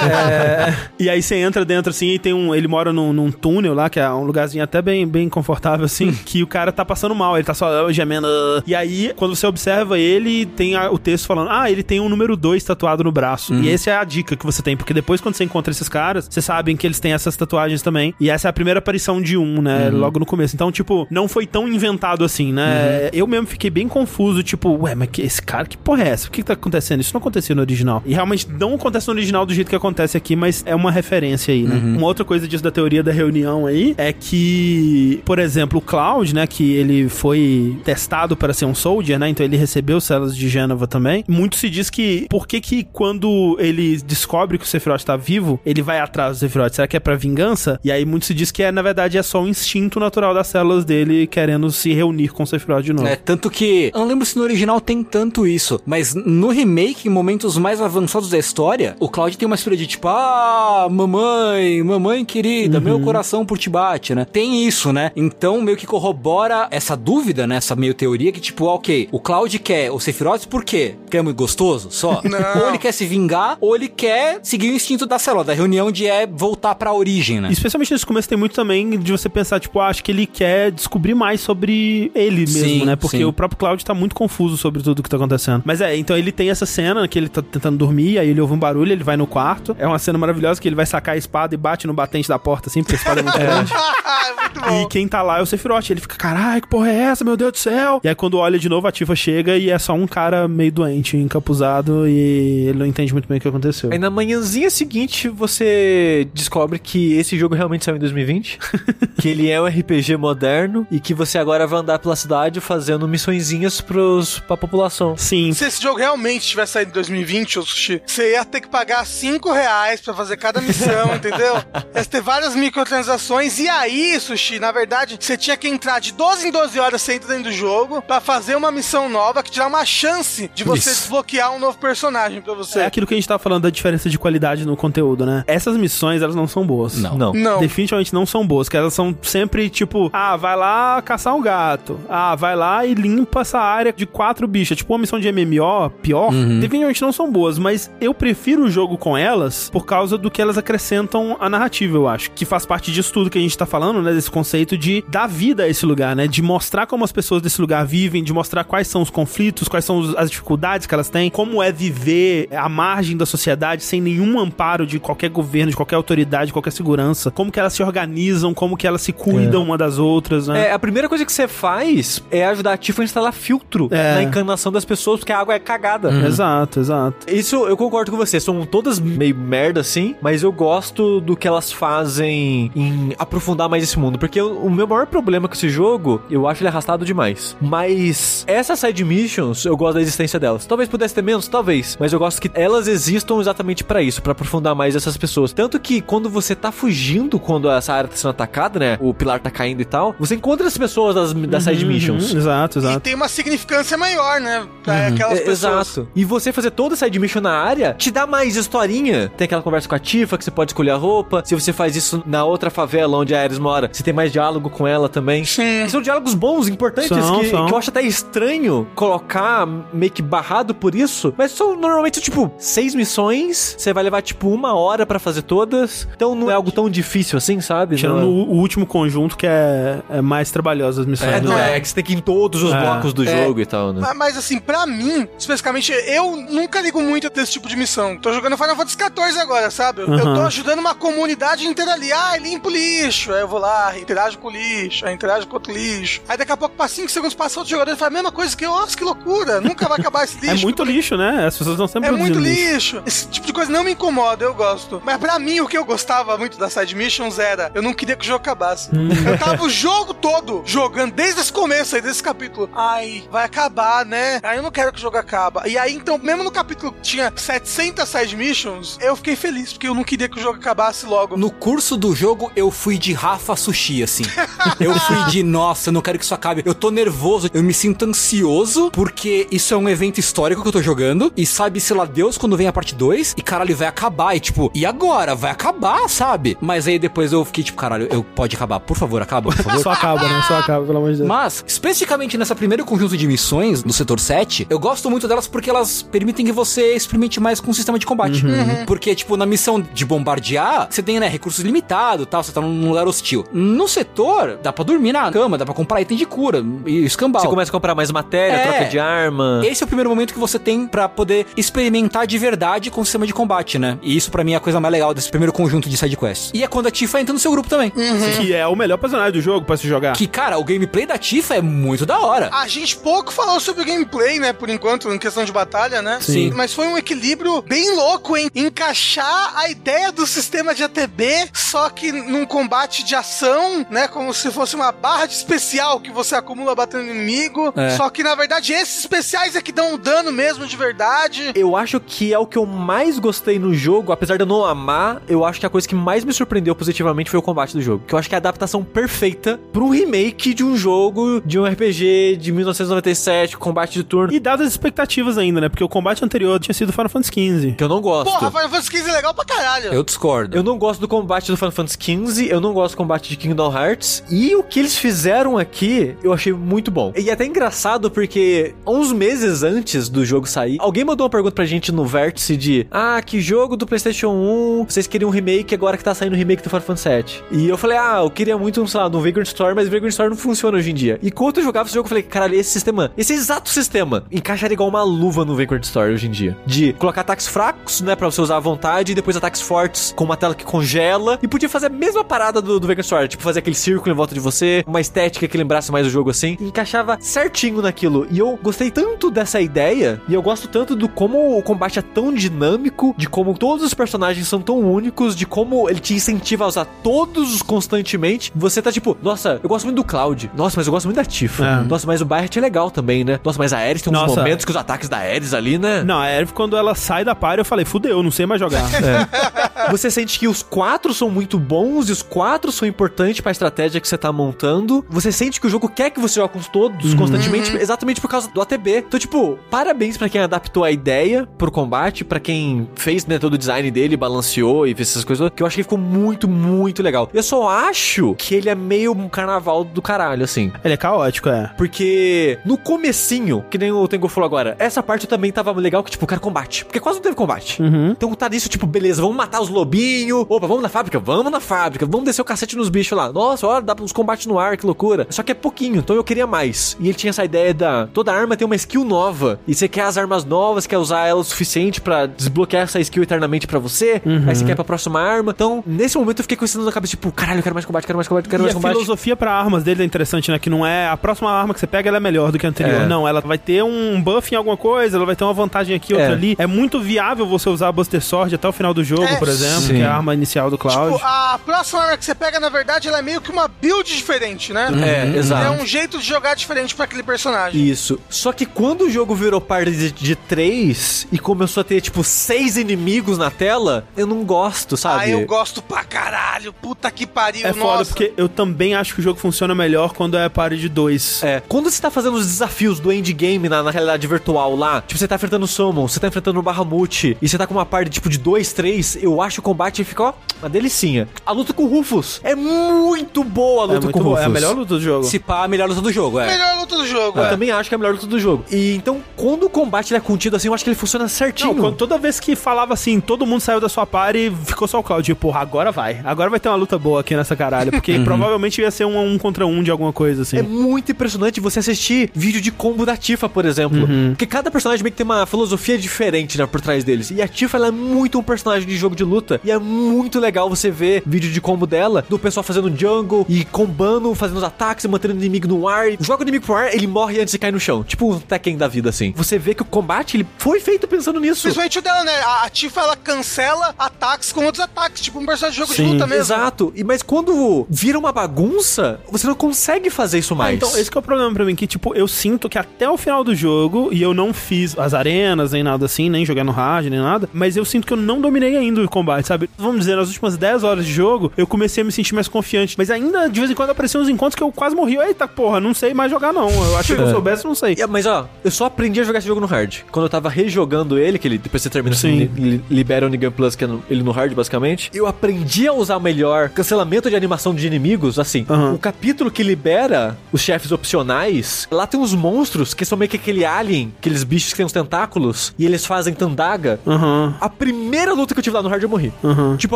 É, 0.10 0.74
e 1.00 1.10
aí 1.10 1.22
você 1.22 1.36
entra 1.36 1.64
dentro 1.66 1.90
assim 1.90 2.12
e 2.14 2.20
tem 2.20 2.34
um. 2.34 2.54
Ele 2.54 2.68
mora 2.68 2.92
num, 2.94 3.12
num 3.14 3.32
túnel 3.32 3.74
lá, 3.74 3.90
que 3.90 4.00
é 4.00 4.10
um 4.10 4.24
lugarzinho 4.24 4.64
até 4.64 4.82
bem, 4.82 5.08
bem 5.08 5.30
confortável, 5.30 5.86
assim, 5.86 6.12
que 6.26 6.44
o 6.44 6.48
cara 6.48 6.72
tá 6.72 6.84
passando 6.86 7.14
mal, 7.16 7.36
ele 7.38 7.44
tá 7.44 7.54
só 7.54 7.92
gemendo. 7.92 8.28
E 8.66 8.74
aí, 8.76 9.14
quando 9.16 9.36
você 9.36 9.46
observa 9.48 9.98
ele, 10.00 10.46
tem 10.46 10.76
a- 10.76 10.92
o 10.92 10.98
texto 10.98 11.26
falando: 11.28 11.50
Ah, 11.52 11.70
ele 11.70 11.84
tem 11.84 12.00
um 12.00 12.10
número 12.10 12.36
2 12.36 12.64
tatuado 12.64 13.04
no 13.04 13.12
braço. 13.12 13.54
E 13.56 13.70
essa 13.70 13.92
é 13.92 13.96
a 13.98 14.04
dica 14.04 14.36
que 14.36 14.46
você 14.46 14.62
tem, 14.62 14.76
porque 14.78 14.94
depois, 14.94 15.22
quando 15.22 15.36
você 15.36 15.44
encontra 15.44 15.72
esses 15.72 15.90
caras, 15.90 16.28
você 16.30 16.42
sabem 16.42 16.76
que 16.78 16.86
eles 16.88 17.00
têm 17.00 17.14
essas 17.14 17.36
tatuagens 17.36 17.82
também. 17.82 18.14
E 18.20 18.30
essa 18.30 18.48
é 18.48 18.50
a 18.50 18.54
primeira 18.54 18.80
aparição 18.80 19.22
de 19.22 19.38
um, 19.38 19.62
né? 19.62 19.90
Logo 19.90 20.20
no 20.20 20.26
começo. 20.26 20.56
Então, 20.56 20.72
tipo, 20.72 21.08
não 21.10 21.28
foi 21.28 21.46
tão 21.46 21.68
inventado 21.68 22.24
assim, 22.24 22.52
né? 22.54 23.10
Eu 23.14 23.28
mesmo 23.28 23.48
fiquei 23.48 23.70
bem 23.70 23.88
confuso, 23.88 24.44
tipo, 24.44 24.70
ué, 24.84 24.96
mas 24.96 25.10
que 25.12 25.22
esse 25.22 25.42
cara, 25.42 25.66
que 25.66 25.78
porra 25.78 26.04
é 26.04 26.10
essa? 26.10 26.28
O 26.28 26.32
que, 26.32 26.42
que 26.42 26.48
tá 26.48 26.54
acontecendo? 26.54 27.02
Isso 27.02 27.14
não 27.14 27.20
acontecia 27.20 27.56
no 27.56 27.62
original. 27.62 28.02
E 28.06 28.14
realmente 28.20 28.48
não 28.50 28.76
acontece 28.76 29.08
no 29.08 29.14
original 29.14 29.46
do 29.46 29.54
jeito 29.54 29.70
que 29.70 29.76
acontece 29.76 30.18
aqui, 30.18 30.36
mas 30.36 30.64
é 30.66 30.76
uma 30.76 30.91
referência 30.91 31.54
aí, 31.54 31.64
né? 31.64 31.76
Uma 31.76 32.08
outra 32.08 32.26
coisa 32.26 32.48
disso 32.48 32.64
da 32.64 32.72
teoria 32.72 33.02
da 33.02 33.12
reunião 33.12 33.66
aí 33.66 33.96
é 33.98 34.12
que, 34.12 35.22
por 35.24 35.40
exemplo, 35.40 35.80
o 35.80 35.82
Cloud, 35.82 36.36
né, 36.36 36.46
que 36.46 36.74
ele 36.74 37.08
foi 37.08 37.78
testado 37.84 38.36
para 38.36 38.54
ser 38.54 38.66
um 38.66 38.76
soldier, 38.76 39.18
né? 39.18 39.30
Então 39.30 39.46
ele 39.46 39.56
recebeu 39.56 40.02
células 40.02 40.36
de 40.36 40.50
Gênova 40.50 40.86
também. 40.86 41.24
Muito 41.28 41.56
se 41.56 41.70
diz 41.70 41.90
que 41.90 42.28
por 42.30 42.46
que 42.48 42.60
que 42.60 42.84
quando 42.84 43.56
ele 43.60 43.98
descobre 44.02 44.58
que 44.58 44.66
o 44.66 44.68
Sephiroth 44.68 45.04
tá 45.04 45.16
vivo, 45.16 45.60
ele 45.66 45.82
vai 45.82 46.00
atrás 46.00 46.38
do 46.38 46.40
Sephiroth? 46.40 46.74
Será 46.74 46.88
que 46.88 46.98
é 46.98 47.00
pra 47.00 47.16
vingança? 47.16 47.80
E 47.84 47.91
aí 47.91 48.04
muito 48.04 48.26
se 48.26 48.34
diz 48.34 48.52
que 48.52 48.64
é, 48.64 48.72
na 48.72 48.82
verdade, 48.82 49.18
é 49.18 49.24
só 49.24 49.41
um 49.41 49.48
instinto 49.48 50.00
natural 50.00 50.34
das 50.34 50.48
células 50.48 50.84
dele 50.84 51.26
querendo 51.26 51.72
se 51.72 51.94
reunir 51.94 52.30
com 52.30 52.44
o 52.44 52.48
Sephiroth 52.48 52.84
de 52.84 52.94
novo. 52.94 53.08
É, 53.08 53.16
tanto 53.16 53.50
que. 53.50 53.91
Eu 53.94 54.00
não 54.02 54.08
lembro 54.08 54.26
se 54.26 54.36
no 54.36 54.44
original 54.44 54.82
tem 54.82 55.04
tanto 55.04 55.48
isso, 55.48 55.80
mas 55.86 56.14
no 56.14 56.50
remake, 56.50 57.08
em 57.08 57.12
momentos 57.12 57.58
mais 57.58 57.82
avançados 57.82 58.09
da 58.30 58.38
história, 58.38 58.95
o 58.99 59.07
Cloud 59.07 59.38
tem 59.38 59.45
uma 59.45 59.56
história 59.56 59.77
de 59.77 59.86
tipo, 59.86 60.07
ah, 60.07 60.88
mamãe, 60.90 61.81
mamãe 61.84 62.26
querida, 62.26 62.80
meu 62.80 62.99
coração 62.99 63.45
por 63.45 63.57
te 63.57 63.69
bate, 63.69 64.15
né? 64.15 64.26
Tem 64.26 64.65
isso, 64.65 64.91
né? 64.91 65.11
Então 65.15 65.61
meio 65.61 65.77
que 65.77 65.86
corrobora 65.86 66.68
essa 66.72 66.95
dúvida, 66.95 67.45
né? 67.45 67.57
Essa 67.57 67.76
meio 67.76 67.94
teoria 67.94 68.31
que, 68.31 68.40
tipo, 68.40 68.65
ok, 68.65 69.10
o 69.11 69.19
Cloud 69.19 69.57
quer 69.60 69.91
o 69.91 69.99
Sephiroth 69.99 70.45
por 70.48 70.64
quê? 70.64 70.95
Porque 71.03 71.18
é 71.18 71.22
muito 71.22 71.38
gostoso 71.38 71.90
só? 71.91 72.22
Não. 72.26 72.61
Ou 72.61 72.69
ele 72.69 72.77
quer 72.77 72.91
se 72.91 73.06
vingar, 73.06 73.57
ou 73.61 73.76
ele 73.76 73.88
quer 73.88 74.40
seguir 74.44 74.72
o 74.72 74.73
instinto 74.73 75.06
da 75.06 75.19
célula, 75.19 75.44
da 75.44 75.53
reunião 75.53 75.91
de 75.91 76.06
é 76.07 76.26
voltar 76.26 76.76
pra 76.76 76.94
origem, 76.94 77.40
né? 77.40 77.52
Especialmente 77.52 77.91
nesse 77.91 78.06
começo 78.06 78.27
tem 78.27 78.38
muito 78.38 78.53
também 78.53 78.98
de 78.98 79.11
você 79.11 79.30
pensar, 79.30 79.60
tipo, 79.60 79.80
ah, 79.80 79.88
acho 79.88 80.03
que 80.03 80.11
ele 80.11 80.26
quer 80.26 80.72
descobrir 80.72 81.14
mais 81.14 81.41
sobre 81.41 82.11
ele 82.15 82.41
mesmo, 82.41 82.60
Sim, 82.60 82.86
né? 82.86 82.95
Porque 82.95 83.18
sim. 83.18 83.26
o 83.26 83.34
próprio 83.34 83.57
Cloud 83.57 83.84
tá 83.84 83.94
muito 83.94 84.15
confuso 84.15 84.57
sobre 84.57 84.81
tudo 84.81 85.03
que 85.03 85.10
tá 85.10 85.18
acontecendo. 85.18 85.64
Mas 85.65 85.81
é, 85.81 85.95
então 85.98 86.18
ele 86.18 86.31
tem 86.31 86.49
essa 86.49 86.65
cena 86.65 87.07
que 87.07 87.18
ele 87.18 87.30
tá 87.30 87.41
tentando 87.41 87.77
dormir, 87.77 87.99
aí 88.18 88.30
ele 88.30 88.42
ouve 88.42 88.54
um 88.54 88.60
barulho, 88.60 88.92
ele 88.92 89.04
vai 89.04 89.18
no 89.18 89.28
quarto. 89.28 89.76
É 89.80 89.88
uma 89.88 90.00
cena 90.00 90.18
maravilhosa 90.18 90.62
que 90.62 90.68
ele 90.68 90.76
vai 90.76 90.86
sacar 90.86 91.16
a 91.16 91.18
espada 91.18 91.54
e 91.54 91.58
bate 91.58 91.88
no 91.88 91.94
batente 91.94 92.28
da 92.30 92.40
porta, 92.40 92.70
assim, 92.70 92.82
porque 92.82 92.96
a 92.96 92.98
espada 92.98 93.20
é 93.22 93.24
muito 93.24 93.38
grande. 93.40 93.72
muito 94.54 94.62
bom. 94.62 94.82
E 94.82 94.88
quem 94.88 95.08
tá 95.08 95.22
lá 95.22 95.40
é 95.40 95.42
o 95.42 95.46
Sephiroth. 95.46 95.90
Ele 95.90 96.02
fica, 96.02 96.16
caralho, 96.16 96.62
que 96.62 96.68
porra 96.68 96.90
é 96.90 96.96
essa, 96.96 97.24
meu 97.24 97.38
Deus 97.38 97.52
do 97.52 97.58
céu? 97.58 98.02
E 98.04 98.08
aí 98.08 98.16
quando 98.16 98.38
olha 98.38 98.58
de 98.58 98.68
novo, 98.68 98.88
a 98.88 98.92
Tifa 98.92 99.16
chega 99.16 99.58
e 99.58 99.70
é 99.70 99.80
só 99.80 99.94
um 99.94 100.08
cara 100.08 100.48
meio 100.48 100.72
doente, 100.72 101.18
encapuzado, 101.18 102.08
e 102.08 102.68
ele 102.68 102.80
não 102.80 102.86
entende 102.86 103.14
muito 103.14 103.28
bem 103.28 103.38
o 103.38 103.42
que 103.42 103.48
aconteceu. 103.48 103.92
Aí 103.92 104.00
na 104.00 104.10
manhãzinha 104.10 104.70
seguinte 104.70 105.30
você 105.30 106.28
descobre 106.34 106.80
que 106.80 107.14
esse 107.14 107.38
jogo 107.38 107.56
realmente 107.56 107.86
saiu 107.86 107.98
em 107.98 108.00
2020, 108.00 108.60
que 109.20 109.30
ele 109.30 109.50
é 109.50 109.62
um 109.62 109.66
RPG 109.66 110.18
moderno 110.18 110.88
e 110.92 111.00
que 111.00 111.14
você 111.14 111.38
agora 111.38 111.68
vai 111.68 111.80
andar 111.80 112.00
pela 112.00 112.16
cidade 112.16 112.60
fazendo 112.60 113.08
missõezinhas 113.08 113.82
pros, 113.82 114.40
pra 114.40 114.58
população. 114.58 115.16
Sim. 115.18 115.54
Se 115.54 115.66
esse 115.66 115.82
jogo 115.82 116.00
realmente 116.00 116.48
tivesse 116.48 116.74
saído 116.74 116.92
em 116.92 116.94
2020, 116.94 117.60
ô 117.60 117.64
Sushi, 117.90 118.02
você 118.06 118.34
ia 118.34 118.45
ter 118.45 118.61
que 118.61 118.68
pagar 118.68 119.06
5 119.06 119.52
reais 119.52 119.99
pra 120.02 120.14
fazer 120.14 120.38
cada 120.38 120.61
missão, 120.61 121.16
entendeu? 121.16 121.56
Ia 121.95 122.06
ter 122.06 122.22
várias 122.22 122.56
microtransações. 122.56 123.57
E 123.60 123.68
aí, 123.68 124.20
Sushi, 124.20 124.60
na 124.60 124.72
verdade, 124.72 125.18
você 125.20 125.36
tinha 125.36 125.57
que 125.57 125.68
entrar 125.68 125.99
de 125.99 126.14
12 126.14 126.48
em 126.48 126.52
12 126.52 126.80
horas 126.80 127.02
você 127.02 127.14
entra 127.14 127.30
dentro 127.30 127.45
do 127.45 127.52
jogo 127.52 128.02
pra 128.02 128.20
fazer 128.20 128.56
uma 128.56 128.72
missão 128.72 129.10
nova 129.10 129.41
que 129.41 129.52
te 129.52 129.60
dá 129.60 129.68
uma 129.68 129.86
chance 129.86 130.49
de 130.53 130.64
você 130.64 130.90
Isso. 130.90 131.02
desbloquear 131.02 131.53
um 131.53 131.60
novo 131.60 131.78
personagem 131.78 132.41
pra 132.41 132.53
você. 132.53 132.80
É 132.80 132.86
aquilo 132.86 133.07
que 133.07 133.14
a 133.14 133.18
gente 133.18 133.28
tava 133.28 133.40
falando 133.40 133.64
da 133.64 133.70
diferença 133.70 134.10
de 134.10 134.20
qualidade 134.20 134.66
no 134.66 134.76
conteúdo, 134.76 135.26
né? 135.26 135.44
Essas 135.48 135.78
missões, 135.78 136.22
elas 136.22 136.36
não 136.36 136.48
são 136.48 136.66
boas. 136.66 136.98
Não. 136.98 137.18
Não. 137.18 137.34
Não. 137.34 137.60
Definitivamente 137.60 138.14
não 138.14 138.26
são 138.26 138.45
boas, 138.45 138.68
que 138.68 138.76
elas 138.76 138.94
são 138.94 139.16
sempre 139.22 139.70
tipo, 139.70 140.10
ah, 140.14 140.36
vai 140.36 140.56
lá 140.56 141.02
caçar 141.02 141.36
um 141.36 141.41
gato. 141.41 141.99
Ah, 142.10 142.36
vai 142.36 142.56
lá 142.56 142.86
e 142.86 142.94
limpa 142.94 143.41
essa 143.41 143.60
área 143.60 143.94
de 143.94 144.06
quatro 144.06 144.48
bichos. 144.48 144.78
Tipo 144.78 144.94
uma 144.94 144.99
missão 144.99 145.20
de 145.20 145.32
MMO, 145.32 145.90
pior. 146.02 146.32
Definitivamente 146.32 147.02
não 147.02 147.11
são 147.11 147.32
boas, 147.32 147.57
mas 147.57 147.69
eu 148.00 148.14
prefiro 148.14 148.64
o 148.66 148.70
jogo 148.70 148.98
com 148.98 149.18
elas 149.18 149.70
por 149.72 149.86
causa 149.86 150.18
do 150.18 150.30
que 150.32 150.41
elas 150.41 150.58
acrescentam 150.58 151.38
à 151.40 151.50
narrativa, 151.50 151.98
eu 151.98 152.08
acho. 152.08 152.32
Que 152.32 152.46
faz 152.46 152.66
parte 152.66 152.91
disso 152.91 153.12
tudo 153.14 153.30
que 153.30 153.38
a 153.38 153.41
gente 153.41 153.58
tá 153.58 153.66
falando, 153.66 154.02
né? 154.02 154.14
Desse 154.14 154.30
conceito 154.32 154.78
de 154.78 155.04
dar 155.08 155.28
vida 155.28 155.64
a 155.64 155.68
esse 155.68 155.86
lugar, 155.86 156.16
né? 156.16 156.28
De 156.28 156.41
mostrar 156.41 156.86
como 156.88 157.04
as 157.04 157.12
pessoas 157.12 157.41
desse 157.41 157.60
lugar 157.62 157.86
vivem, 157.86 158.24
de 158.24 158.34
mostrar 158.34 158.64
quais 158.64 158.88
são 158.88 159.02
os 159.02 159.10
conflitos, 159.10 159.68
quais 159.68 159.86
são 159.86 160.14
as 160.18 160.30
dificuldades 160.30 160.88
que 160.88 160.94
elas 160.94 161.10
têm, 161.10 161.30
como 161.30 161.62
é 161.62 161.72
viver 161.72 162.48
à 162.56 162.68
margem 162.70 163.16
da 163.18 163.26
sociedade 163.26 163.84
sem 163.84 164.02
nenhum 164.02 164.40
amparo 164.40 164.86
de 164.86 165.00
qualquer 165.00 165.30
governo, 165.30 165.72
de 165.72 165.76
qualquer 165.76 165.96
autoridade, 165.96 166.48
de 166.48 166.54
qualquer 166.54 166.72
segurança, 166.72 167.30
como 167.32 167.52
que 167.52 167.60
elas 167.60 167.74
se 167.74 167.84
organizam, 167.84 168.54
como 168.54 168.76
que 168.78 168.88
elas 168.88 169.02
se 169.02 169.12
cuidam 169.12 169.64
uma 169.64 169.78
das 169.78 169.98
outras, 169.98 170.48
né? 170.48 170.68
É, 170.68 170.72
a 170.74 170.80
primeira 170.80 171.08
coisa 171.10 171.26
que 171.26 171.32
você 171.32 171.48
faz 171.48 172.24
é 172.32 172.46
ajudar 172.46 172.74
a 172.74 172.78
Tifa 172.78 173.02
a 173.02 173.06
instalar 173.06 173.34
filtro 173.34 173.88
É. 173.91 174.16
na 174.16 174.24
encanação 174.24 174.72
das 174.72 174.86
pessoas, 174.86 175.20
porque 175.20 175.32
a 175.32 175.40
água 175.40 175.54
é 175.54 175.60
cagada. 175.60 176.10
Exato, 176.26 176.80
exato. 176.80 177.18
Isso 177.28 177.59
eu 177.68 177.77
concordo 177.77 178.11
com 178.11 178.18
você, 178.18 178.40
são 178.40 178.65
todas 178.65 178.99
meio 178.99 179.36
merda 179.36 179.81
assim, 179.81 180.15
mas 180.22 180.44
eu 180.44 180.52
gosto 180.52 181.19
do 181.22 181.36
que 181.36 181.48
elas 181.48 181.72
fazem 181.72 182.72
em 182.76 183.14
aprofundar 183.18 183.68
mais 183.69 183.84
esse 183.84 183.98
mundo, 183.99 184.18
porque 184.19 184.41
o, 184.41 184.57
o 184.65 184.69
meu 184.69 184.88
maior 184.88 185.06
problema 185.07 185.48
com 185.48 185.53
esse 185.53 185.69
jogo, 185.69 186.22
eu 186.30 186.48
acho 186.48 186.61
ele 186.61 186.68
arrastado 186.69 187.06
demais. 187.06 187.56
Mas 187.61 188.44
essas 188.48 188.80
side 188.80 189.03
missions, 189.03 189.65
eu 189.65 189.76
gosto 189.76 189.95
da 189.95 190.02
existência 190.02 190.40
delas. 190.40 190.65
Talvez 190.65 190.90
pudesse 190.90 191.14
ter 191.15 191.22
menos, 191.22 191.48
talvez, 191.48 191.98
mas 191.99 192.14
eu 192.14 192.19
gosto 192.19 192.41
que 192.41 192.49
elas 192.53 192.88
existam 192.88 193.40
exatamente 193.40 193.84
pra 193.84 194.02
isso, 194.02 194.22
pra 194.22 194.31
aprofundar 194.31 194.76
mais 194.76 194.95
essas 194.95 195.18
pessoas. 195.18 195.52
Tanto 195.53 195.80
que 195.80 196.02
quando 196.02 196.30
você 196.30 196.56
tá 196.56 196.72
fugindo, 196.72 197.40
quando 197.40 197.69
essa 197.69 197.94
área 197.94 198.10
tá 198.10 198.15
sendo 198.15 198.31
atacada, 198.31 198.80
né, 198.80 198.98
o 199.02 199.14
pilar 199.14 199.40
tá 199.40 199.49
caindo 199.49 199.81
e 199.81 199.86
tal, 199.86 200.15
você 200.19 200.36
encontra 200.36 200.68
as 200.68 200.77
pessoas 200.77 201.15
das, 201.15 201.34
das 201.34 201.64
side 201.64 201.86
missions. 201.86 202.31
Uhum, 202.31 202.38
exato, 202.38 202.77
E 202.77 202.81
exato. 202.81 202.99
tem 202.99 203.15
uma 203.15 203.27
significância 203.27 203.98
maior, 203.98 204.40
né? 204.40 204.68
Pra 204.84 205.07
aquelas 205.07 205.40
É, 205.40 205.44
pessoas. 205.44 205.88
Exato. 205.90 206.07
E 206.15 206.26
você 206.26 206.52
fazer 206.52 206.72
toda 206.72 206.94
essa 206.95 207.06
admission 207.06 207.41
na 207.41 207.49
área 207.52 207.94
te 207.98 208.12
dá 208.12 208.26
mais 208.28 208.56
historinha. 208.56 209.32
Tem 209.38 209.46
aquela 209.46 209.62
conversa 209.62 209.88
com 209.88 209.96
a 209.96 210.00
Tifa 210.00 210.38
que 210.38 210.44
você 210.44 210.52
pode 210.52 210.72
escolher 210.72 210.92
a 210.92 210.96
roupa. 210.96 211.42
Se 211.46 211.54
você 211.56 211.72
faz 211.74 211.96
isso 211.96 212.24
na 212.26 212.44
outra 212.44 212.70
favela 212.70 213.18
onde 213.18 213.34
a 213.36 213.42
Ares 213.42 213.60
mora, 213.60 213.90
você 213.92 214.04
tem 214.04 214.14
mais 214.14 214.32
diálogo 214.32 214.70
com 214.70 214.88
ela 214.88 215.10
também. 215.10 215.44
Sim. 215.46 215.88
São 215.88 216.02
diálogos 216.02 216.34
bons, 216.34 216.68
importantes, 216.68 217.10
São, 217.10 217.40
que, 217.40 217.50
são. 217.50 217.66
que 217.66 217.74
eu 217.74 217.78
acho 217.78 217.90
até 217.90 218.02
estranho 218.02 218.88
colocar 218.96 219.66
meio 219.94 220.12
que 220.12 220.22
barrado 220.22 220.74
por 220.76 220.94
isso. 220.96 221.34
Mas 221.38 221.52
são 221.52 221.76
normalmente, 221.76 222.22
tipo, 222.22 222.52
seis 222.58 222.94
missões. 222.96 223.76
Você 223.78 223.94
vai 223.94 224.04
levar, 224.04 224.22
tipo, 224.22 224.50
uma 224.50 224.74
hora 224.76 225.06
pra 225.06 225.20
fazer 225.20 225.42
todas. 225.42 226.08
Então 226.16 226.36
não 226.36 226.50
é 226.50 226.54
algo 226.54 226.72
tão 226.72 226.90
difícil 226.90 227.38
assim, 227.38 227.60
sabe? 227.62 227.96
Tirando 227.96 228.18
Não 228.18 228.24
é- 228.24 228.26
o, 228.26 228.30
o 228.50 228.56
último 228.58 228.86
conjunto 228.86 229.38
que 229.38 229.48
é, 229.48 230.00
é 230.10 230.22
mais 230.22 230.52
trabalhoso 230.52 231.02
as 231.02 231.08
missões. 231.08 231.32
É, 231.34 231.42
não 231.42 231.54
né? 231.54 231.76
é, 231.76 231.80
que 231.80 231.88
você 231.88 231.96
tem 231.96 232.04
que 232.04 232.14
ir 232.14 232.18
em 232.18 232.22
todos 232.22 232.64
os 232.64 232.74
É. 232.74 232.80
blocos 232.80 233.14
do 233.14 233.24
É. 233.24 233.46
jogo 233.46 233.60
e 233.60 233.66
tal, 233.66 233.94
né? 233.94 234.08
Mas, 234.16 234.38
assim, 234.38 234.60
pra 234.60 234.86
mim, 234.86 235.28
especificamente, 235.38 235.92
eu 236.08 236.36
nunca 236.36 236.82
ligo 236.82 237.02
muito 237.02 237.28
desse 237.40 237.53
tipo 237.53 237.68
de 237.68 237.76
missão. 237.76 238.18
Tô 238.18 238.34
jogando 238.34 238.57
Final 238.57 238.76
Fantasy 238.76 238.98
XIV 238.98 239.40
agora, 239.40 239.70
sabe? 239.72 240.02
Eu- 240.02 240.07
Eu 240.20 240.26
Uhum. 240.26 240.34
tô 240.36 240.41
ajudando 240.41 240.80
uma 240.80 240.94
comunidade 240.95 241.66
inteira 241.66 241.94
ali. 241.94 242.11
Ah, 242.11 242.36
limpa 242.38 242.68
o 242.68 242.72
lixo. 242.72 243.32
Aí 243.34 243.41
eu 243.41 243.48
vou 243.48 243.60
lá, 243.60 243.98
interajo 243.98 244.38
com 244.38 244.48
o 244.48 244.52
lixo, 244.52 245.06
aí 245.06 245.14
interajo 245.14 245.48
com 245.48 245.56
outro 245.56 245.72
lixo. 245.72 246.22
Aí 246.28 246.38
daqui 246.38 246.52
a 246.52 246.57
pouco, 246.57 246.76
pra 246.76 246.88
5 246.88 247.10
segundos, 247.10 247.34
passa 247.34 247.60
outro 247.60 247.72
jogador 247.72 247.91
e 247.94 247.95
fala 247.95 248.10
a 248.10 248.14
mesma 248.14 248.32
coisa 248.32 248.56
que 248.56 248.66
eu. 248.66 248.70
Nossa, 248.72 248.95
que 248.98 249.03
loucura. 249.03 249.61
Nunca 249.61 249.88
vai 249.88 249.99
acabar 249.99 250.24
esse 250.26 250.36
lixo. 250.40 250.52
É 250.52 250.57
muito 250.61 250.84
lixo, 250.84 251.16
né? 251.18 251.45
As 251.48 251.57
pessoas 251.57 251.76
estão 251.76 251.88
sempre 251.88 252.10
É 252.10 252.11
muito 252.11 252.34
produzindo 252.34 252.72
lixo. 252.74 253.03
Esse 253.06 253.28
tipo 253.28 253.48
de 253.48 253.53
coisa 253.53 253.72
não 253.72 253.84
me 253.84 253.91
incomoda, 253.91 254.44
eu 254.44 254.53
gosto. 254.53 255.02
Mas 255.06 255.18
pra 255.18 255.40
mim, 255.40 255.60
o 255.61 255.68
que 255.68 255.78
eu 255.78 255.86
gostava 255.86 256.38
muito 256.38 256.57
das 256.57 256.74
side 256.74 256.95
missions 256.95 257.40
era 257.40 257.72
eu 257.74 257.82
não 257.82 257.94
queria 257.94 258.16
que 258.16 258.24
o 258.24 258.28
jogo 258.28 258.40
acabasse. 258.41 258.90
Hum. 258.94 259.10
Eu 259.26 259.38
tava 259.38 259.64
o 259.64 259.70
jogo 259.70 260.14
todo 260.14 260.61
jogando, 260.66 261.14
desde 261.14 261.41
esse 261.41 261.52
começo 261.53 261.95
aí, 261.95 262.02
desse 262.02 262.22
capítulo. 262.22 262.70
Ai, 262.76 263.24
vai 263.32 263.45
acabar, 263.45 264.06
né? 264.06 264.40
Aí 264.44 264.57
eu 264.57 264.64
não 264.64 264.72
quero 264.72 264.91
que 264.91 264.98
o 264.98 265.02
jogo 265.02 265.18
acabe. 265.18 265.60
E 265.70 265.78
aí, 265.78 265.94
então, 265.94 266.18
mesmo 266.18 266.44
no 266.44 266.52
capítulo 266.52 266.91
que 266.91 267.02
tinha 267.02 267.29
700 267.36 268.08
side 268.08 268.36
missions, 268.36 268.98
eu 269.02 269.16
fiquei 269.16 269.36
feliz, 269.36 269.74
porque 269.74 269.88
eu 269.88 269.94
não 269.94 270.04
queria 270.04 270.28
que 270.28 270.40
o 270.40 270.42
jogo 270.42 270.58
acabasse 270.58 271.06
logo. 271.06 271.38
No 271.38 271.52
curso 271.52 271.98
do 271.98 272.16
jogo, 272.16 272.52
eu 272.56 272.72
fui 272.72 272.98
de 272.98 273.14
Rafa 273.14 273.56
Sushi, 273.56 274.04
assim. 274.04 274.24
eu 274.80 274.94
fui 275.00 275.24
de, 275.26 275.44
nossa, 275.44 275.90
eu 275.90 275.94
não 275.94 276.02
quero 276.02 276.18
que 276.18 276.24
isso 276.24 276.34
acabe. 276.34 276.64
Eu 276.66 276.74
tô 276.74 276.92
nervoso, 276.92 277.50
eu 277.54 277.64
me 277.64 277.74
sinto 277.74 278.06
ansioso, 278.06 278.90
porque 278.92 279.48
isso 279.52 279.74
é 279.74 279.78
um 279.78 279.90
evento 279.90 280.20
histórico 280.20 280.62
que 280.62 280.68
eu 280.68 280.72
tô 280.72 280.82
jogando, 280.82 281.32
e 281.36 281.46
sabe-se 281.46 281.94
lá 281.94 282.06
Deus 282.06 282.38
quando 282.38 282.58
vem 282.58 282.68
a 282.68 282.74
parte 282.74 282.96
2, 282.96 283.36
e 283.38 283.42
caralho, 283.42 283.76
vai 283.76 283.88
acabar, 283.88 284.36
e 284.36 284.40
tipo, 284.40 284.72
e 284.74 284.86
agora? 284.86 285.36
Vai 285.36 285.52
acabar, 285.52 286.10
sabe? 286.10 286.58
Mas 286.62 286.88
aí 286.88 287.00
depois 287.00 287.32
eu 287.32 287.44
fiquei 287.46 287.64
tipo, 287.64 287.78
caralho, 287.78 288.08
eu 288.12 288.24
pode 288.24 288.56
acabar, 288.56 288.80
por 288.80 288.98
favor, 288.98 289.22
acaba, 289.22 289.52
por 289.52 289.64
favor. 289.64 289.80
Só 289.84 289.92
acaba, 289.92 290.28
né? 290.28 290.44
Só 290.48 290.60
acaba, 290.60 290.86
pelo 290.86 290.98
amor 290.98 291.12
de 291.12 291.18
Deus. 291.18 291.28
Mas, 291.28 291.64
especificamente 291.68 292.38
nessa 292.38 292.56
primeiro 292.56 292.86
conjunto 292.86 293.16
de 293.16 293.28
missões, 293.28 293.84
no 293.84 293.94
setor 293.94 294.20
7, 294.20 294.68
eu 294.70 294.80
gosto 294.80 295.10
muito 295.10 295.28
delas 295.28 295.48
porque 295.48 295.70
elas 295.70 296.02
permitem 296.02 296.46
que 296.46 296.52
você 296.52 296.94
experimente 297.20 297.40
mais 297.40 297.60
com 297.60 297.72
o 297.72 297.74
sistema 297.74 298.00
de 298.00 298.06
combate. 298.06 298.46
Uhum. 298.46 298.86
Porque, 298.86 299.14
tipo, 299.14 299.36
na 299.36 299.46
missão 299.46 299.82
de 299.82 300.06
bombardear, 300.06 300.88
você 300.90 301.04
tem, 301.04 301.20
né, 301.20 301.28
recursos 301.28 301.64
limitados 301.64 302.26
tal, 302.30 302.41
você 302.44 302.52
tá 302.52 302.62
num 302.62 302.88
lugar 302.90 303.08
hostil. 303.08 303.46
No 303.52 303.88
setor, 303.88 304.58
dá 304.62 304.72
pra 304.72 304.84
dormir 304.84 305.12
na 305.12 305.30
cama, 305.32 305.58
dá 305.58 305.66
pra 305.66 305.74
comprar 305.74 306.02
item 306.02 306.18
de 306.18 306.26
cura 306.26 306.64
e 306.86 307.04
escambau. 307.06 307.41
Você 307.41 307.48
começa 307.48 307.70
a 307.72 307.74
comprar 307.74 307.94
mais 307.94 308.12
matéria, 308.12 308.56
É. 308.56 308.64
troca 308.64 308.86
de 308.86 309.00
arma. 309.00 309.62
Esse 309.66 309.84
é 309.84 309.86
o 309.86 309.88
primeiro 309.88 310.10
momento 310.10 310.34
que 310.34 310.40
você 310.40 310.58
tem 310.58 310.88
pra 310.88 311.10
poder 311.10 311.46
experimentar 311.58 312.26
de 312.26 312.38
verdade 312.38 312.90
com 312.90 313.02
o 313.02 313.06
sistema 313.06 313.26
de 313.28 313.34
combate, 313.34 313.78
né? 313.78 313.98
E 314.02 314.16
isso 314.16 314.32
pra 314.32 314.44
mim 314.44 314.54
é 314.54 314.56
a 314.56 314.60
coisa 314.60 314.80
mais 314.80 314.91
legal 314.91 315.14
desse 315.14 315.30
primeiro 315.30 315.52
conjunto 315.52 315.90
de 315.90 315.98
sidequests. 315.98 316.52
E 316.54 316.64
é 316.64 316.68
quando 316.68 316.88
a 316.88 316.91
Tifa 316.91 317.20
entra 317.20 317.34
no 317.34 317.40
seu 317.40 317.52
grupo 317.52 317.68
também. 317.70 317.91
Que 318.40 318.54
é 318.54 318.66
o 318.68 318.76
melhor 318.76 318.98
personagem 318.98 319.34
do 319.34 319.41
jogo 319.41 319.66
pra 319.66 319.76
se 319.78 319.88
jogar. 319.88 320.14
Que, 320.16 320.28
cara, 320.28 320.58
o 320.58 320.64
gameplay 320.64 321.06
da 321.06 321.18
Tifa 321.18 321.56
é 321.56 321.62
muito 321.62 322.06
da 322.06 322.20
hora. 322.20 322.50
A 322.54 322.68
gente 322.68 322.96
pouco 322.98 323.34
falou 323.34 323.60
sobre 323.60 323.84
o 323.84 323.86
gameplay, 323.86 324.40
né, 324.40 324.54
por 324.54 324.70
enquanto, 324.70 325.12
em 325.12 325.18
questão 325.18 325.44
de 325.44 325.52
batalha, 325.52 326.02
né? 326.02 326.20
Sim. 326.22 326.52
Mas 326.56 326.74
foi 326.74 326.88
um 326.88 326.98
equilíbrio 327.10 327.61
bem 327.64 327.95
louco 327.95 328.38
em 328.38 328.49
encaixar 328.53 329.53
a 329.56 329.69
ideia 329.69 330.11
do 330.11 330.27
sistema 330.27 330.76
de 330.76 330.84
ATB, 330.84 331.49
só 331.53 331.90
que 331.90 332.11
num 332.11 332.45
combate 332.45 333.03
de 333.03 333.15
ação, 333.15 333.86
né, 333.90 334.07
como 334.07 334.31
se 334.31 334.52
fosse 334.52 334.76
uma 334.76 334.91
barra 334.91 335.26
de 335.26 335.34
especial 335.34 335.99
que 335.99 336.11
você 336.11 336.36
acumula 336.36 336.76
batendo 336.76 337.06
no 337.06 337.11
inimigo. 337.11 337.73
É. 337.76 337.90
Só 337.91 338.10
que, 338.10 338.22
na 338.22 338.36
verdade, 338.36 338.73
esses 338.73 338.99
especiais 338.99 339.56
é 339.56 339.61
que 339.61 339.72
dão 339.72 339.94
um 339.94 339.98
dano 339.98 340.31
mesmo 340.31 340.68
de 340.68 340.77
verdade. 340.77 341.52
Eu 341.56 341.76
acho 341.76 341.99
que 341.99 342.31
é 342.31 342.38
o 342.38 342.45
que 342.45 342.57
eu 342.57 342.65
mais 342.65 343.18
gostei 343.18 343.57
no 343.57 343.73
jogo, 343.73 344.11
apesar 344.11 344.38
de 344.38 344.44
eu 344.44 344.48
não 344.48 344.64
amar, 344.64 345.22
eu 345.27 345.44
acho 345.44 345.60
que 345.60 345.65
a 345.65 345.69
coisa 345.69 345.88
que 345.88 345.95
mais 345.95 346.23
me 346.23 346.34
surpreendeu 346.34 346.76
positivamente 346.76 347.31
foi 347.31 347.40
o 347.40 347.44
combate 347.44 347.73
do 347.73 347.81
jogo. 347.81 348.03
Que 348.06 348.14
eu 348.14 348.19
acho 348.19 348.30
que 348.30 348.36
é 348.36 348.38
a 348.38 348.40
adaptação 348.40 348.84
perfeita 348.84 349.60
para 349.73 349.81
um 349.81 349.90
remake 349.90 350.53
de 350.53 350.64
um 350.64 350.77
jogo, 350.77 351.41
de 351.44 351.57
um 351.57 351.65
RPG 351.65 352.38
de 352.40 352.52
1997, 352.52 353.57
com 353.57 353.69
combate 353.69 353.94
de 353.94 354.03
turno. 354.03 354.34
E 354.34 354.40
dadas 354.40 354.68
as 354.68 354.73
expectativas 354.73 355.38
ainda, 355.38 355.61
né? 355.61 355.69
Porque 355.69 355.84
o 355.84 355.90
combate 355.90 356.23
anterior 356.23 356.60
tinha 356.60 356.73
sido 356.73 356.94
Final 357.00 357.10
Fantasy 357.10 357.32
XV. 357.32 357.72
Que 357.74 357.84
eu 357.84 357.88
não 357.88 358.02
gosto. 358.02 358.26
Porra, 358.26 358.52
Final 358.52 358.70
Fantasy 358.70 358.98
XV 358.98 359.10
é 359.10 359.14
legal 359.14 359.34
pra 359.34 359.46
caralho. 359.46 359.94
Eu 359.94 360.04
discordo. 360.04 360.58
Eu 360.58 360.64
não 360.64 360.78
gosto 360.78 361.00
do 361.00 361.08
combate 361.08 361.50
do 361.50 361.56
Final 361.56 361.72
Fantasy 361.72 361.98
XV, 362.00 362.48
eu 362.52 362.60
não 362.60 362.74
gosto 362.74 362.96
do 362.96 362.98
combate 362.98 363.30
de 363.30 363.38
Kingdom 363.38 363.72
Hearts. 363.72 364.24
E 364.30 364.56
o 364.56 364.64
que 364.64 364.80
eles 364.80 364.98
fizeram 364.98 365.58
aqui, 365.58 366.16
eu 366.22 366.34
achei 366.34 366.52
muito 366.52 366.92
bom. 366.92 367.14
E 367.16 367.30
é 367.30 367.34
até 367.34 367.46
engraçado 367.46 368.12
porque, 368.12 368.76
uns 368.86 369.14
meses 369.14 369.64
antes 369.64 370.10
do 370.10 370.26
jogo 370.26 370.48
sair, 370.48 370.78
alguém 370.80 371.06
mandou 371.06 371.24
uma 371.26 371.30
pergunta 371.30 371.56
pra 371.56 371.66
gente 371.66 371.92
no 371.92 372.06
Vértice 372.06 372.58
de: 372.58 372.88
Ah, 372.92 373.22
que 373.26 373.40
jogo 373.40 373.78
do 373.78 373.86
PlayStation 373.86 374.30
1 374.30 374.86
vocês 374.90 375.08
queriam 375.08 375.30
um 375.30 375.32
remake 375.32 375.74
agora 375.74 375.98
que 375.98 376.04
tá 376.04 376.14
saindo 376.14 376.34
o 376.34 376.36
remake 376.36 376.62
do 376.62 376.70
Final 376.70 376.82
Fantasy 376.82 377.10
VII? 377.10 377.60
E 377.60 377.70
eu 377.70 377.78
falei: 377.78 377.98
Ah, 377.98 378.20
eu 378.24 378.30
queria 378.30 378.58
muito, 378.58 378.86
sei 378.88 379.00
lá, 379.00 379.08
do 379.08 379.22
Vagrant 379.22 379.48
Story, 379.48 379.76
mas 379.76 379.88
o 379.88 379.92
Vagrant 379.92 380.12
Story 380.12 380.30
não 380.30 380.38
funciona 380.38 380.78
hoje 380.78 380.92
em 380.92 380.96
dia. 380.96 381.20
E 381.22 381.28
enquanto 381.28 381.58
eu 381.58 381.64
jogava 381.64 381.88
esse 381.88 381.96
jogo, 381.96 382.06
eu 382.08 382.10
falei: 382.10 382.24
Caralho, 382.24 382.56
esse 382.56 382.72
sistema, 382.72 383.12
esse 383.18 383.34
exato 383.34 383.70
sistema, 383.70 384.26
encaixaria 384.32 384.74
igual 384.74 384.90
uma 384.90 385.04
luva 385.04 385.46
no 385.46 385.56
Vagrant 385.56 385.84
Story 385.84 386.14
hoje 386.14 386.28
em 386.28 386.32
dia. 386.32 386.58
De 386.66 386.89
colocar 386.94 387.22
ataques 387.22 387.48
fracos, 387.48 388.02
né, 388.02 388.16
pra 388.16 388.30
você 388.30 388.41
usar 388.41 388.57
à 388.57 388.60
vontade, 388.60 389.11
e 389.11 389.16
depois 389.16 389.36
ataques 389.36 389.61
fortes 389.61 390.14
com 390.16 390.24
uma 390.24 390.38
tela 390.38 390.56
que 390.56 390.64
congela. 390.64 391.40
E 391.41 391.48
podia 391.48 391.70
fazer 391.70 391.88
a 391.88 391.90
mesma 391.90 392.24
parada 392.24 392.61
do, 392.61 392.80
do 392.80 392.99
Story, 393.02 393.28
tipo 393.28 393.44
fazer 393.44 393.60
aquele 393.60 393.76
círculo 393.76 394.11
em 394.11 394.16
volta 394.16 394.34
de 394.34 394.40
você, 394.40 394.84
uma 394.88 394.99
estética 394.99 395.48
que 395.48 395.57
lembrasse 395.57 395.91
mais 395.91 396.06
o 396.06 396.10
jogo 396.10 396.30
assim. 396.30 396.57
E 396.60 396.66
encaixava 396.66 397.18
certinho 397.22 397.82
naquilo. 397.82 398.28
E 398.30 398.40
eu 398.40 398.57
gostei 398.61 398.91
tanto 398.91 399.30
dessa 399.32 399.61
ideia, 399.61 400.22
e 400.28 400.34
eu 400.34 400.41
gosto 400.41 400.68
tanto 400.68 400.95
do 400.95 401.07
como 401.07 401.57
o 401.57 401.61
combate 401.61 401.99
é 401.99 402.02
tão 402.02 402.34
dinâmico, 402.34 403.14
de 403.18 403.28
como 403.28 403.57
todos 403.57 403.86
os 403.86 403.94
personagens 403.94 404.48
são 404.48 404.61
tão 404.61 404.80
únicos, 404.80 405.36
de 405.36 405.45
como 405.45 405.90
ele 405.90 405.99
te 405.99 406.14
incentiva 406.14 406.66
a 406.66 406.68
usar 406.68 406.86
todos 407.03 407.61
constantemente. 407.61 408.52
Você 408.56 408.82
tá 408.82 408.91
tipo, 408.91 409.18
nossa, 409.22 409.60
eu 409.61 409.70
gosto 409.70 409.86
muito 409.86 409.98
do 409.98 410.03
Cloud. 410.03 410.52
Nossa, 410.56 410.78
mas 410.78 410.88
eu 410.88 410.94
gosto 410.94 411.06
muito 411.06 411.18
da 411.18 411.26
Tifa. 411.26 411.66
É. 411.66 411.84
Nossa, 411.84 412.06
mas 412.07 412.22
o 412.22 412.26
Barret 412.26 412.57
é 412.57 412.61
legal 412.61 412.91
também, 412.91 413.24
né? 413.24 413.40
Nossa, 413.44 413.60
mas 413.60 413.74
a 413.74 413.78
Ares 413.78 414.02
tem 414.02 414.11
uns 414.11 414.20
Nossa. 414.20 414.36
momentos 414.36 414.66
que 414.66 414.72
os 414.72 414.78
ataques 414.78 415.10
da 415.10 415.18
Ares 415.18 415.53
ali, 415.53 415.78
né? 415.78 416.03
Não, 416.03 416.20
a 416.20 416.30
Erv, 416.30 416.52
quando 416.70 416.78
ela 416.78 416.94
sai 416.94 417.26
da 417.26 417.34
party, 417.34 417.60
eu 417.60 417.66
falei, 417.66 417.84
fudeu, 417.84 418.22
não 418.22 418.30
sei 418.30 418.46
mais 418.46 418.60
jogar. 418.62 418.84
Você 419.90 420.12
sente 420.12 420.38
que 420.38 420.48
os 420.48 420.62
quatro 420.62 421.14
são 421.16 421.32
muito 421.32 421.58
bons 421.58 422.10
e 422.10 422.12
os 422.12 422.22
quatro 422.22 422.72
são 422.72 422.88
importantes 422.88 423.41
pra 423.41 423.52
estratégia 423.52 424.00
que 424.00 424.08
você 424.08 424.18
tá 424.18 424.32
montando. 424.32 425.04
Você 425.10 425.32
sente 425.32 425.60
que 425.60 425.66
o 425.66 425.70
jogo 425.70 425.90
quer 425.90 426.12
que 426.12 426.20
você 426.20 426.40
jogue 426.40 426.54
com 426.54 426.60
todos 426.60 427.14
constantemente, 427.16 427.76
exatamente 427.76 428.22
por 428.22 428.30
causa 428.30 428.48
do 428.50 428.62
ATB. 428.62 428.98
Então, 428.98 429.20
tipo, 429.20 429.58
parabéns 429.72 430.16
pra 430.16 430.30
quem 430.30 430.41
adaptou 430.41 430.84
a 430.84 430.91
ideia 430.91 431.48
pro 431.58 431.72
combate, 431.72 432.24
pra 432.24 432.40
quem 432.40 432.88
fez 432.96 433.26
né, 433.26 433.40
todo 433.40 433.54
o 433.54 433.58
design 433.58 433.90
dele, 433.90 434.16
balanceou 434.16 434.86
e 434.86 434.94
fez 434.94 435.10
essas 435.10 435.24
coisas, 435.24 435.50
que 435.56 435.64
eu 435.64 435.68
acho 435.68 435.78
que 435.78 435.84
ficou 435.84 435.98
muito, 435.98 436.48
muito 436.48 437.02
legal. 437.02 437.28
Eu 437.34 437.41
só 437.41 437.68
acho 437.68 438.36
que 438.36 438.54
ele 438.54 438.70
é 438.70 438.76
meio 438.76 439.14
um 439.14 439.28
carnaval 439.28 439.84
do 439.84 440.02
caralho, 440.02 440.44
assim. 440.44 440.72
Ele 440.84 440.94
é 440.94 440.98
caótico, 440.98 441.50
é. 441.50 441.72
Porque 441.78 442.60
no 442.64 442.78
comecinho, 442.78 443.66
que 443.72 443.78
nem 443.78 443.91
o 443.91 444.08
Tengu 444.08 444.28
falou 444.28 444.46
agora, 444.46 444.76
essa 444.78 445.02
parte 445.02 445.24
eu 445.24 445.30
também 445.30 445.52
tava 445.52 445.72
legal 445.72 446.04
que, 446.04 446.12
tipo, 446.12 446.26
o 446.26 446.28
cara 446.28 446.40
combate. 446.40 446.59
Porque 446.86 446.99
quase 446.99 447.18
não 447.18 447.23
teve 447.23 447.36
combate. 447.36 447.81
Então 448.11 448.34
tá 448.34 448.49
nisso, 448.49 448.69
tipo, 448.69 448.86
beleza, 448.86 449.22
vamos 449.22 449.36
matar 449.38 449.61
os 449.61 449.69
lobinhos. 449.69 450.45
Opa, 450.49 450.68
vamos 450.68 450.84
na 450.84 450.90
fábrica? 450.90 451.19
Vamos 451.19 451.52
na 451.52 451.60
fábrica. 451.60 452.06
Vamos 452.06 452.26
descer 452.26 452.41
o 452.41 452.45
cacete 452.45 452.76
nos 452.76 452.90
bichos 452.90 453.18
lá. 453.18 453.31
Nossa, 453.31 453.65
olha, 453.68 453.81
dá 453.81 453.95
uns 454.02 454.11
combates 454.11 454.45
no 454.45 454.60
ar, 454.60 454.77
que 454.77 454.86
loucura. 454.86 455.27
Só 455.30 455.44
que 455.44 455.52
é 455.52 455.56
pouquinho, 455.56 455.98
então 455.98 456.15
eu 456.15 456.23
queria 456.23 456.45
mais. 456.48 456.98
E 456.99 457.06
ele 457.07 457.14
tinha 457.14 457.30
essa 457.30 457.44
ideia 457.44 457.73
da. 457.73 458.07
Toda 458.07 458.34
arma 458.34 458.56
tem 458.57 458.65
uma 458.65 458.76
skill 458.76 459.03
nova. 459.03 459.60
E 459.68 459.73
você 459.73 459.88
quer 459.88 460.02
as 460.03 460.18
armas 460.18 460.44
novas, 460.45 460.86
quer 460.88 460.98
usar 460.98 461.26
ela 461.27 461.40
o 461.40 461.44
suficiente 461.44 462.02
pra 462.02 462.26
desbloquear 462.26 462.84
essa 462.84 462.99
skill 462.99 463.23
eternamente 463.23 463.68
pra 463.68 463.80
você. 463.80 464.22
Aí 464.48 464.56
você 464.56 464.65
quer 464.65 464.76
pra 464.76 464.84
próxima 464.84 465.19
arma. 465.22 465.52
Então, 465.56 465.84
nesse 465.86 466.18
momento 466.18 466.40
eu 466.40 466.44
fiquei 466.44 466.57
com 466.57 466.65
isso 466.65 466.81
na 466.81 466.91
cabeça, 466.91 467.11
tipo, 467.11 467.31
caralho, 467.31 467.60
eu 467.60 467.64
quero 467.64 467.76
mais 467.76 467.86
combate, 467.86 468.06
quero 468.06 468.18
mais 468.18 468.27
combate, 468.27 468.49
quero 468.49 468.61
E 468.61 468.65
mais 468.65 468.73
a 468.73 468.76
combate. 468.76 468.94
filosofia 468.94 469.36
pra 469.36 469.52
armas 469.53 469.84
dele 469.84 470.02
é 470.03 470.06
interessante, 470.06 470.52
né? 470.52 470.60
Que 470.60 470.69
não 470.69 470.86
é 470.86 471.07
a 471.07 471.18
próxima 471.18 471.52
arma 471.52 471.73
que 471.73 471.80
você 471.80 471.88
pega, 471.88 472.10
ela 472.10 472.18
é 472.18 472.19
melhor 472.19 472.52
do 472.52 472.57
que 472.60 472.65
a 472.65 472.69
anterior. 472.69 473.02
É. 473.02 473.06
Não, 473.06 473.27
ela 473.27 473.41
vai 473.41 473.57
ter 473.57 473.84
um 473.84 474.22
buff 474.22 474.53
em 474.53 474.57
alguma 474.57 474.77
coisa, 474.77 475.18
ela 475.18 475.26
vai 475.26 475.36
ter 475.36 475.44
uma 475.44 475.53
vantagem 475.53 475.95
aqui, 475.95 476.14
outra 476.14 476.30
É. 476.30 476.34
ali. 476.34 476.49
É 476.58 476.66
muito 476.68 477.00
viável 477.00 477.46
você 477.46 477.70
usar 477.70 477.88
a 477.90 477.92
Buster 477.92 478.22
Sword 478.22 478.56
até 478.56 478.68
o 478.68 478.72
final 478.72 478.94
do 478.94 479.04
jogo, 479.04 479.24
É, 479.24 479.36
por 479.36 479.48
exemplo, 479.48 479.82
sim. 479.82 479.96
que 479.96 480.02
é 480.02 480.06
a 480.06 480.16
arma 480.16 480.34
inicial 480.34 480.70
do 480.70 480.78
Cloud. 480.78 481.14
Tipo, 481.16 481.26
a 481.26 481.60
próxima 481.64 482.02
arma 482.02 482.18
que 482.18 482.26
você 482.26 482.36
pega, 482.36 482.60
na 482.60 482.70
verdade, 482.70 483.08
ela 483.08 483.20
é 483.20 483.22
meio 483.22 483.42
que 483.42 483.52
uma 483.52 483.68
build 483.68 484.04
diferente, 484.16 484.74
né? 484.74 484.90
É, 485.34 485.38
exato. 485.38 485.66
É 485.66 485.72
um 485.82 485.86
jeito 485.86 486.18
de 486.20 486.26
jogar 486.26 486.56
diferente 486.56 486.96
pra 486.96 487.06
aquele 487.06 487.24
personagem. 487.24 487.88
Isso. 487.88 488.20
Só 488.30 488.52
que 488.52 488.66
quando 488.66 489.02
o 489.06 489.10
jogo 489.10 489.36
virou 489.36 489.60
parte 489.62 489.92
de, 489.92 490.12
de 490.12 490.36
três 490.36 491.28
e 491.32 491.38
começou 491.40 491.82
a 491.82 491.84
ter, 491.84 492.02
tipo, 492.02 492.24
seis 492.24 492.78
inimigos 492.78 493.38
na 493.38 493.50
tela, 493.52 494.06
eu 494.18 494.26
não 494.28 494.44
gosto, 494.44 494.96
sabe? 494.98 495.24
Ah, 495.24 495.30
eu 495.30 495.46
gosto 495.46 495.82
pra 495.82 496.04
caralho. 496.04 496.74
Puta 496.74 497.10
que 497.12 497.26
pariu, 497.26 497.66
É 497.66 497.74
foda, 497.74 497.98
nossa. 498.00 498.06
porque 498.06 498.34
eu 498.38 498.48
também 498.50 498.94
acho 498.96 499.14
que 499.14 499.20
o 499.20 499.24
jogo 499.24 499.40
funciona 499.40 499.74
melhor 499.76 500.14
quando 500.14 500.38
é 500.38 500.48
party 500.50 500.78
de 500.78 500.90
dois. 500.90 501.42
É, 501.44 501.62
quando 501.68 501.90
você 501.90 502.02
tá 502.02 502.10
fazendo 502.12 502.36
os 502.36 502.46
desafios 502.46 503.00
do 503.00 503.12
endgame 503.12 503.70
na, 503.70 503.82
na 503.84 503.92
realidade 503.92 504.26
virtual 504.28 504.76
lá, 504.76 505.02
tipo, 505.02 505.18
você 505.18 505.28
tá 505.28 505.36
enfrentando 505.36 505.66
o 505.66 505.68
Summon, 505.68 506.08
você 506.08 506.20
tá 506.20 506.28
enfrentando 506.28 506.39
o 506.48 506.61
Bahamut, 506.61 507.38
e 507.41 507.48
você 507.49 507.57
tá 507.57 507.66
com 507.68 507.74
uma 507.74 507.86
parte, 507.86 508.10
tipo, 508.10 508.30
de 508.30 508.38
dois, 508.38 508.74
três, 508.74 509.18
eu 509.22 509.41
acho 509.41 509.56
que 509.56 509.60
o 509.60 509.64
combate 509.64 510.03
fica, 510.03 510.24
ó, 510.24 510.34
uma 510.61 510.70
delicinha. 510.70 511.28
A 511.45 511.52
luta 511.52 511.74
com 511.74 511.84
o 511.84 511.88
Rufus 511.88 512.40
é 512.44 512.56
muito 512.56 513.44
boa 513.44 513.84
a 513.84 513.86
luta 513.86 514.07
É 514.10 514.11
com 514.11 514.20
o 514.20 514.24
boa, 514.24 514.36
Rufus. 514.36 514.44
é 514.44 514.45
a 514.45 514.49
melhor 514.49 514.76
luta 514.76 514.95
do 514.95 515.02
jogo. 515.02 515.24
Se 515.26 515.40
pá, 515.40 515.64
a 515.64 515.68
melhor 515.68 515.88
luta 515.88 516.02
do 516.02 516.11
jogo, 516.11 516.40
é. 516.40 516.48
Melhor 516.48 516.78
luta 516.80 516.95
do 516.98 517.07
jogo. 517.07 517.40
Eu 517.40 517.45
é. 517.45 517.49
também 517.49 517.72
acho 517.72 517.90
que 517.90 517.95
é 517.95 517.98
a 517.98 517.99
melhor 517.99 518.14
luta 518.14 518.28
do 518.28 518.40
jogo. 518.40 518.66
E 518.72 518.95
então, 518.95 519.22
quando 519.36 519.66
o 519.66 519.70
combate 519.70 520.11
ele 520.11 520.18
é 520.18 520.22
contido 520.22 520.56
assim, 520.56 520.68
eu 520.68 520.74
acho 520.74 520.84
que 520.84 520.90
ele 520.90 520.98
funciona 520.98 521.28
certinho. 521.28 521.74
Não, 521.74 521.82
quando- 521.82 521.95
toda 521.95 522.18
vez 522.18 522.40
que 522.40 522.56
falava 522.56 522.94
assim, 522.94 523.20
todo 523.20 523.45
mundo 523.45 523.61
saiu 523.61 523.80
da 523.80 523.90
sua 523.90 524.06
party, 524.06 524.52
ficou 524.66 524.88
só 524.88 524.99
o 524.99 525.03
Cloud. 525.03 525.30
E, 525.32 525.36
porra, 525.36 525.60
agora 525.61 525.91
vai. 525.91 526.20
Agora 526.24 526.49
vai 526.49 526.60
ter 526.60 526.70
uma 526.70 526.76
luta 526.76 526.98
boa 526.98 527.22
aqui 527.22 527.36
nessa 527.36 527.56
caralho. 527.56 527.91
Porque 527.91 528.20
provavelmente 528.24 528.82
ia 528.82 528.91
ser 528.91 529.06
um, 529.06 529.34
um 529.34 529.38
contra 529.38 529.66
um 529.66 529.82
de 529.84 529.91
alguma 529.91 530.11
coisa, 530.14 530.41
assim. 530.41 530.57
É 530.57 530.61
muito 530.64 531.11
impressionante 531.11 531.60
você 531.60 531.80
assistir 531.80 532.32
vídeo 532.34 532.61
de 532.61 532.72
combo 532.72 533.06
da 533.06 533.16
Tifa, 533.18 533.48
por 533.49 533.66
exemplo. 533.66 534.07
Porque 534.30 534.45
cada 534.45 534.70
personagem 534.72 535.03
meio 535.03 535.11
que 535.11 535.18
tem 535.18 535.26
uma 535.26 535.45
filosofia 535.45 535.98
diferente, 535.98 536.29
né, 536.58 536.66
por 536.66 536.82
trás 536.82 537.04
deles. 537.04 537.32
E 537.32 537.42
a 537.42 537.48
Tifa, 537.48 537.78
ela 537.78 537.88
é 537.88 537.92
muito 537.92 538.40
um 538.40 538.44
personagem 538.44 538.88
de 538.88 538.98
jogo 538.98 539.16
de 539.16 539.24
luta. 539.24 539.60
E 539.64 539.72
é 539.72 539.78
muito 539.80 540.40
legal 540.40 540.70
você 540.70 540.90
ver 540.92 541.24
vídeo 541.26 541.52
de 541.52 541.60
combo 541.62 541.86
dela, 541.88 542.26
do 542.30 542.38
pessoal 542.40 542.64
fazendo 542.64 542.90
jungle 542.96 543.46
e 543.50 543.66
combando, 543.66 544.34
fazendo 544.36 544.58
os 544.58 544.64
ataques 544.64 545.06
e 545.06 545.08
mantendo 545.08 545.34
o 545.34 545.38
inimigo 545.38 545.68
no 545.68 545.88
ar. 545.88 546.08
Joga 546.20 546.42
o 546.42 546.44
inimigo 546.44 546.66
pro 546.66 546.76
ar, 546.76 546.94
ele 546.94 547.08
morre 547.08 547.40
antes 547.42 547.52
de 547.52 547.60
cair 547.60 547.72
no 547.72 547.80
chão. 547.80 548.04
Tipo 548.04 548.34
um 548.34 548.40
Tekken 548.40 548.78
da 548.78 548.88
vida, 548.88 549.10
assim. 549.10 549.34
Você 549.36 549.58
vê 549.58 549.74
que 549.74 549.82
o 549.82 549.86
combate, 549.86 550.38
ele 550.38 550.48
foi 550.58 550.80
feito 550.80 551.08
pensando 551.08 551.40
nisso. 551.40 551.62
Principalmente 551.64 552.00
o 552.00 552.02
dela, 552.02 552.24
né? 552.24 552.34
A, 552.42 552.66
a 552.66 552.70
Tifa, 552.70 553.02
ela 553.02 553.16
cancela 553.16 553.94
ataques 553.98 554.52
com 554.52 554.66
outros 554.66 554.84
ataques. 554.84 555.22
Tipo 555.22 555.40
um 555.40 555.46
personagem 555.46 555.74
de 555.74 555.80
jogo 555.80 555.92
de 555.92 555.98
Sim, 555.98 556.14
luta 556.14 556.28
mesmo. 556.28 556.42
Exato. 556.44 556.94
E, 556.96 557.04
mas 557.04 557.22
quando 557.22 557.86
vira 557.90 558.18
uma 558.18 558.32
bagunça, 558.32 559.20
você 559.32 559.48
não 559.48 559.56
consegue 559.56 560.10
fazer 560.10 560.40
isso 560.40 560.54
Ah, 560.54 560.58
mais. 560.58 560.76
então, 560.76 560.90
esse 560.98 561.10
que 561.10 561.18
é 561.18 561.20
o 561.20 561.22
problema 561.22 561.54
pra 561.54 561.66
mim, 561.66 561.76
que, 561.76 561.88
tipo, 561.88 562.14
eu 562.16 562.28
sinto 562.28 562.68
que 562.70 562.78
até 562.78 563.10
o 563.10 563.18
final 563.18 563.44
do 563.44 563.56
jogo, 563.56 564.10
e 564.12 564.22
eu 564.22 564.34
não 564.34 564.54
fiz 564.54 564.98
as 564.98 565.14
arenas, 565.14 565.72
nem 565.72 565.84
nada 565.84 566.06
assim, 566.06 566.19
nem 566.28 566.44
jogar 566.44 566.64
no 566.64 566.72
hard, 566.72 567.06
nem 567.06 567.20
nada, 567.20 567.48
mas 567.54 567.78
eu 567.78 567.86
sinto 567.86 568.08
que 568.08 568.14
eu 568.14 568.18
não 568.18 568.41
dominei 568.41 568.76
ainda 568.76 569.00
o 569.04 569.08
combate, 569.08 569.46
sabe? 569.46 569.70
Vamos 569.78 570.00
dizer, 570.00 570.16
nas 570.16 570.28
últimas 570.30 570.58
10 570.58 570.84
horas 570.84 571.06
de 571.06 571.14
jogo, 571.14 571.52
eu 571.56 571.68
comecei 571.68 572.02
a 572.02 572.06
me 572.06 572.12
sentir 572.12 572.34
mais 572.34 572.48
confiante. 572.48 572.96
Mas 572.98 573.12
ainda, 573.12 573.48
de 573.48 573.60
vez 573.60 573.70
em 573.70 573.76
quando, 573.76 573.91
apareciam 573.91 574.24
uns 574.24 574.30
encontros 574.30 574.56
que 574.56 574.64
eu 574.64 574.72
quase 574.72 574.96
morri. 574.96 575.18
Eita, 575.18 575.48
porra, 575.48 575.80
não 575.80 575.94
sei 575.94 576.16
mais 576.16 576.32
jogar, 576.32 576.52
não. 576.52 576.70
Eu 576.72 576.98
achei 576.98 577.16
que 577.16 577.22
eu 577.22 577.28
É. 577.28 577.32
soubesse, 577.32 577.64
não 577.66 577.76
sei. 577.76 577.96
É, 578.00 578.08
mas 578.08 578.26
ó, 578.26 578.50
eu 578.64 578.72
só 578.72 578.86
aprendi 578.86 579.20
a 579.22 579.24
jogar 579.24 579.38
esse 579.38 579.48
jogo 579.48 579.62
no 579.62 579.68
hard. 579.68 579.98
Quando 580.12 580.26
eu 580.26 580.30
tava 580.30 580.50
rejogando 580.50 581.20
ele, 581.20 581.38
que 581.38 581.48
ele 581.48 581.58
depois 581.60 581.84
você 581.84 581.90
termina 581.90 582.16
Sim. 582.16 582.44
assim, 582.46 582.52
li- 582.60 582.82
libera 582.90 583.26
o 583.26 583.30
Nigan 583.30 583.52
Plus, 583.52 583.76
que 583.76 583.84
é 583.84 583.88
no- 583.88 584.02
ele 584.10 584.24
no 584.24 584.32
hard, 584.32 584.54
basicamente. 584.54 585.12
Eu 585.14 585.28
aprendi 585.28 585.88
a 585.88 585.94
usar 585.94 586.20
melhor 586.20 586.70
cancelamento 586.70 587.30
de 587.30 587.36
animação 587.36 587.76
de 587.76 587.86
inimigos, 587.86 588.40
assim. 588.40 588.66
O 588.94 588.98
capítulo 588.98 589.52
que 589.52 589.62
libera 589.62 590.38
os 590.52 590.62
chefes 590.62 590.91
opcionais, 590.91 591.88
lá 591.91 592.08
tem 592.08 592.20
uns 592.20 592.34
monstros 592.34 592.94
que 592.94 593.04
são 593.06 593.18
meio 593.18 593.30
que 593.30 593.36
aquele 593.38 593.66
alien, 593.66 594.14
aqueles 594.18 594.44
bichos 594.44 594.72
que 594.72 594.78
tem 594.78 594.86
uns 594.86 594.91
tentáculos, 594.94 595.74
e 595.78 595.86
eles 595.86 596.06
fazem 596.10 596.34
tandaga. 596.34 596.99
Aham. 597.06 597.53
A 597.61 597.69
primeira 597.69 598.34
luta 598.34 598.56
que 598.56 598.60
eu 598.60 598.64
tive 598.64 598.76
lá 598.76 598.81
no 598.81 598.90
hard 598.90 599.03
eu 599.03 599.07
morri. 599.07 599.31
Tipo, 599.77 599.95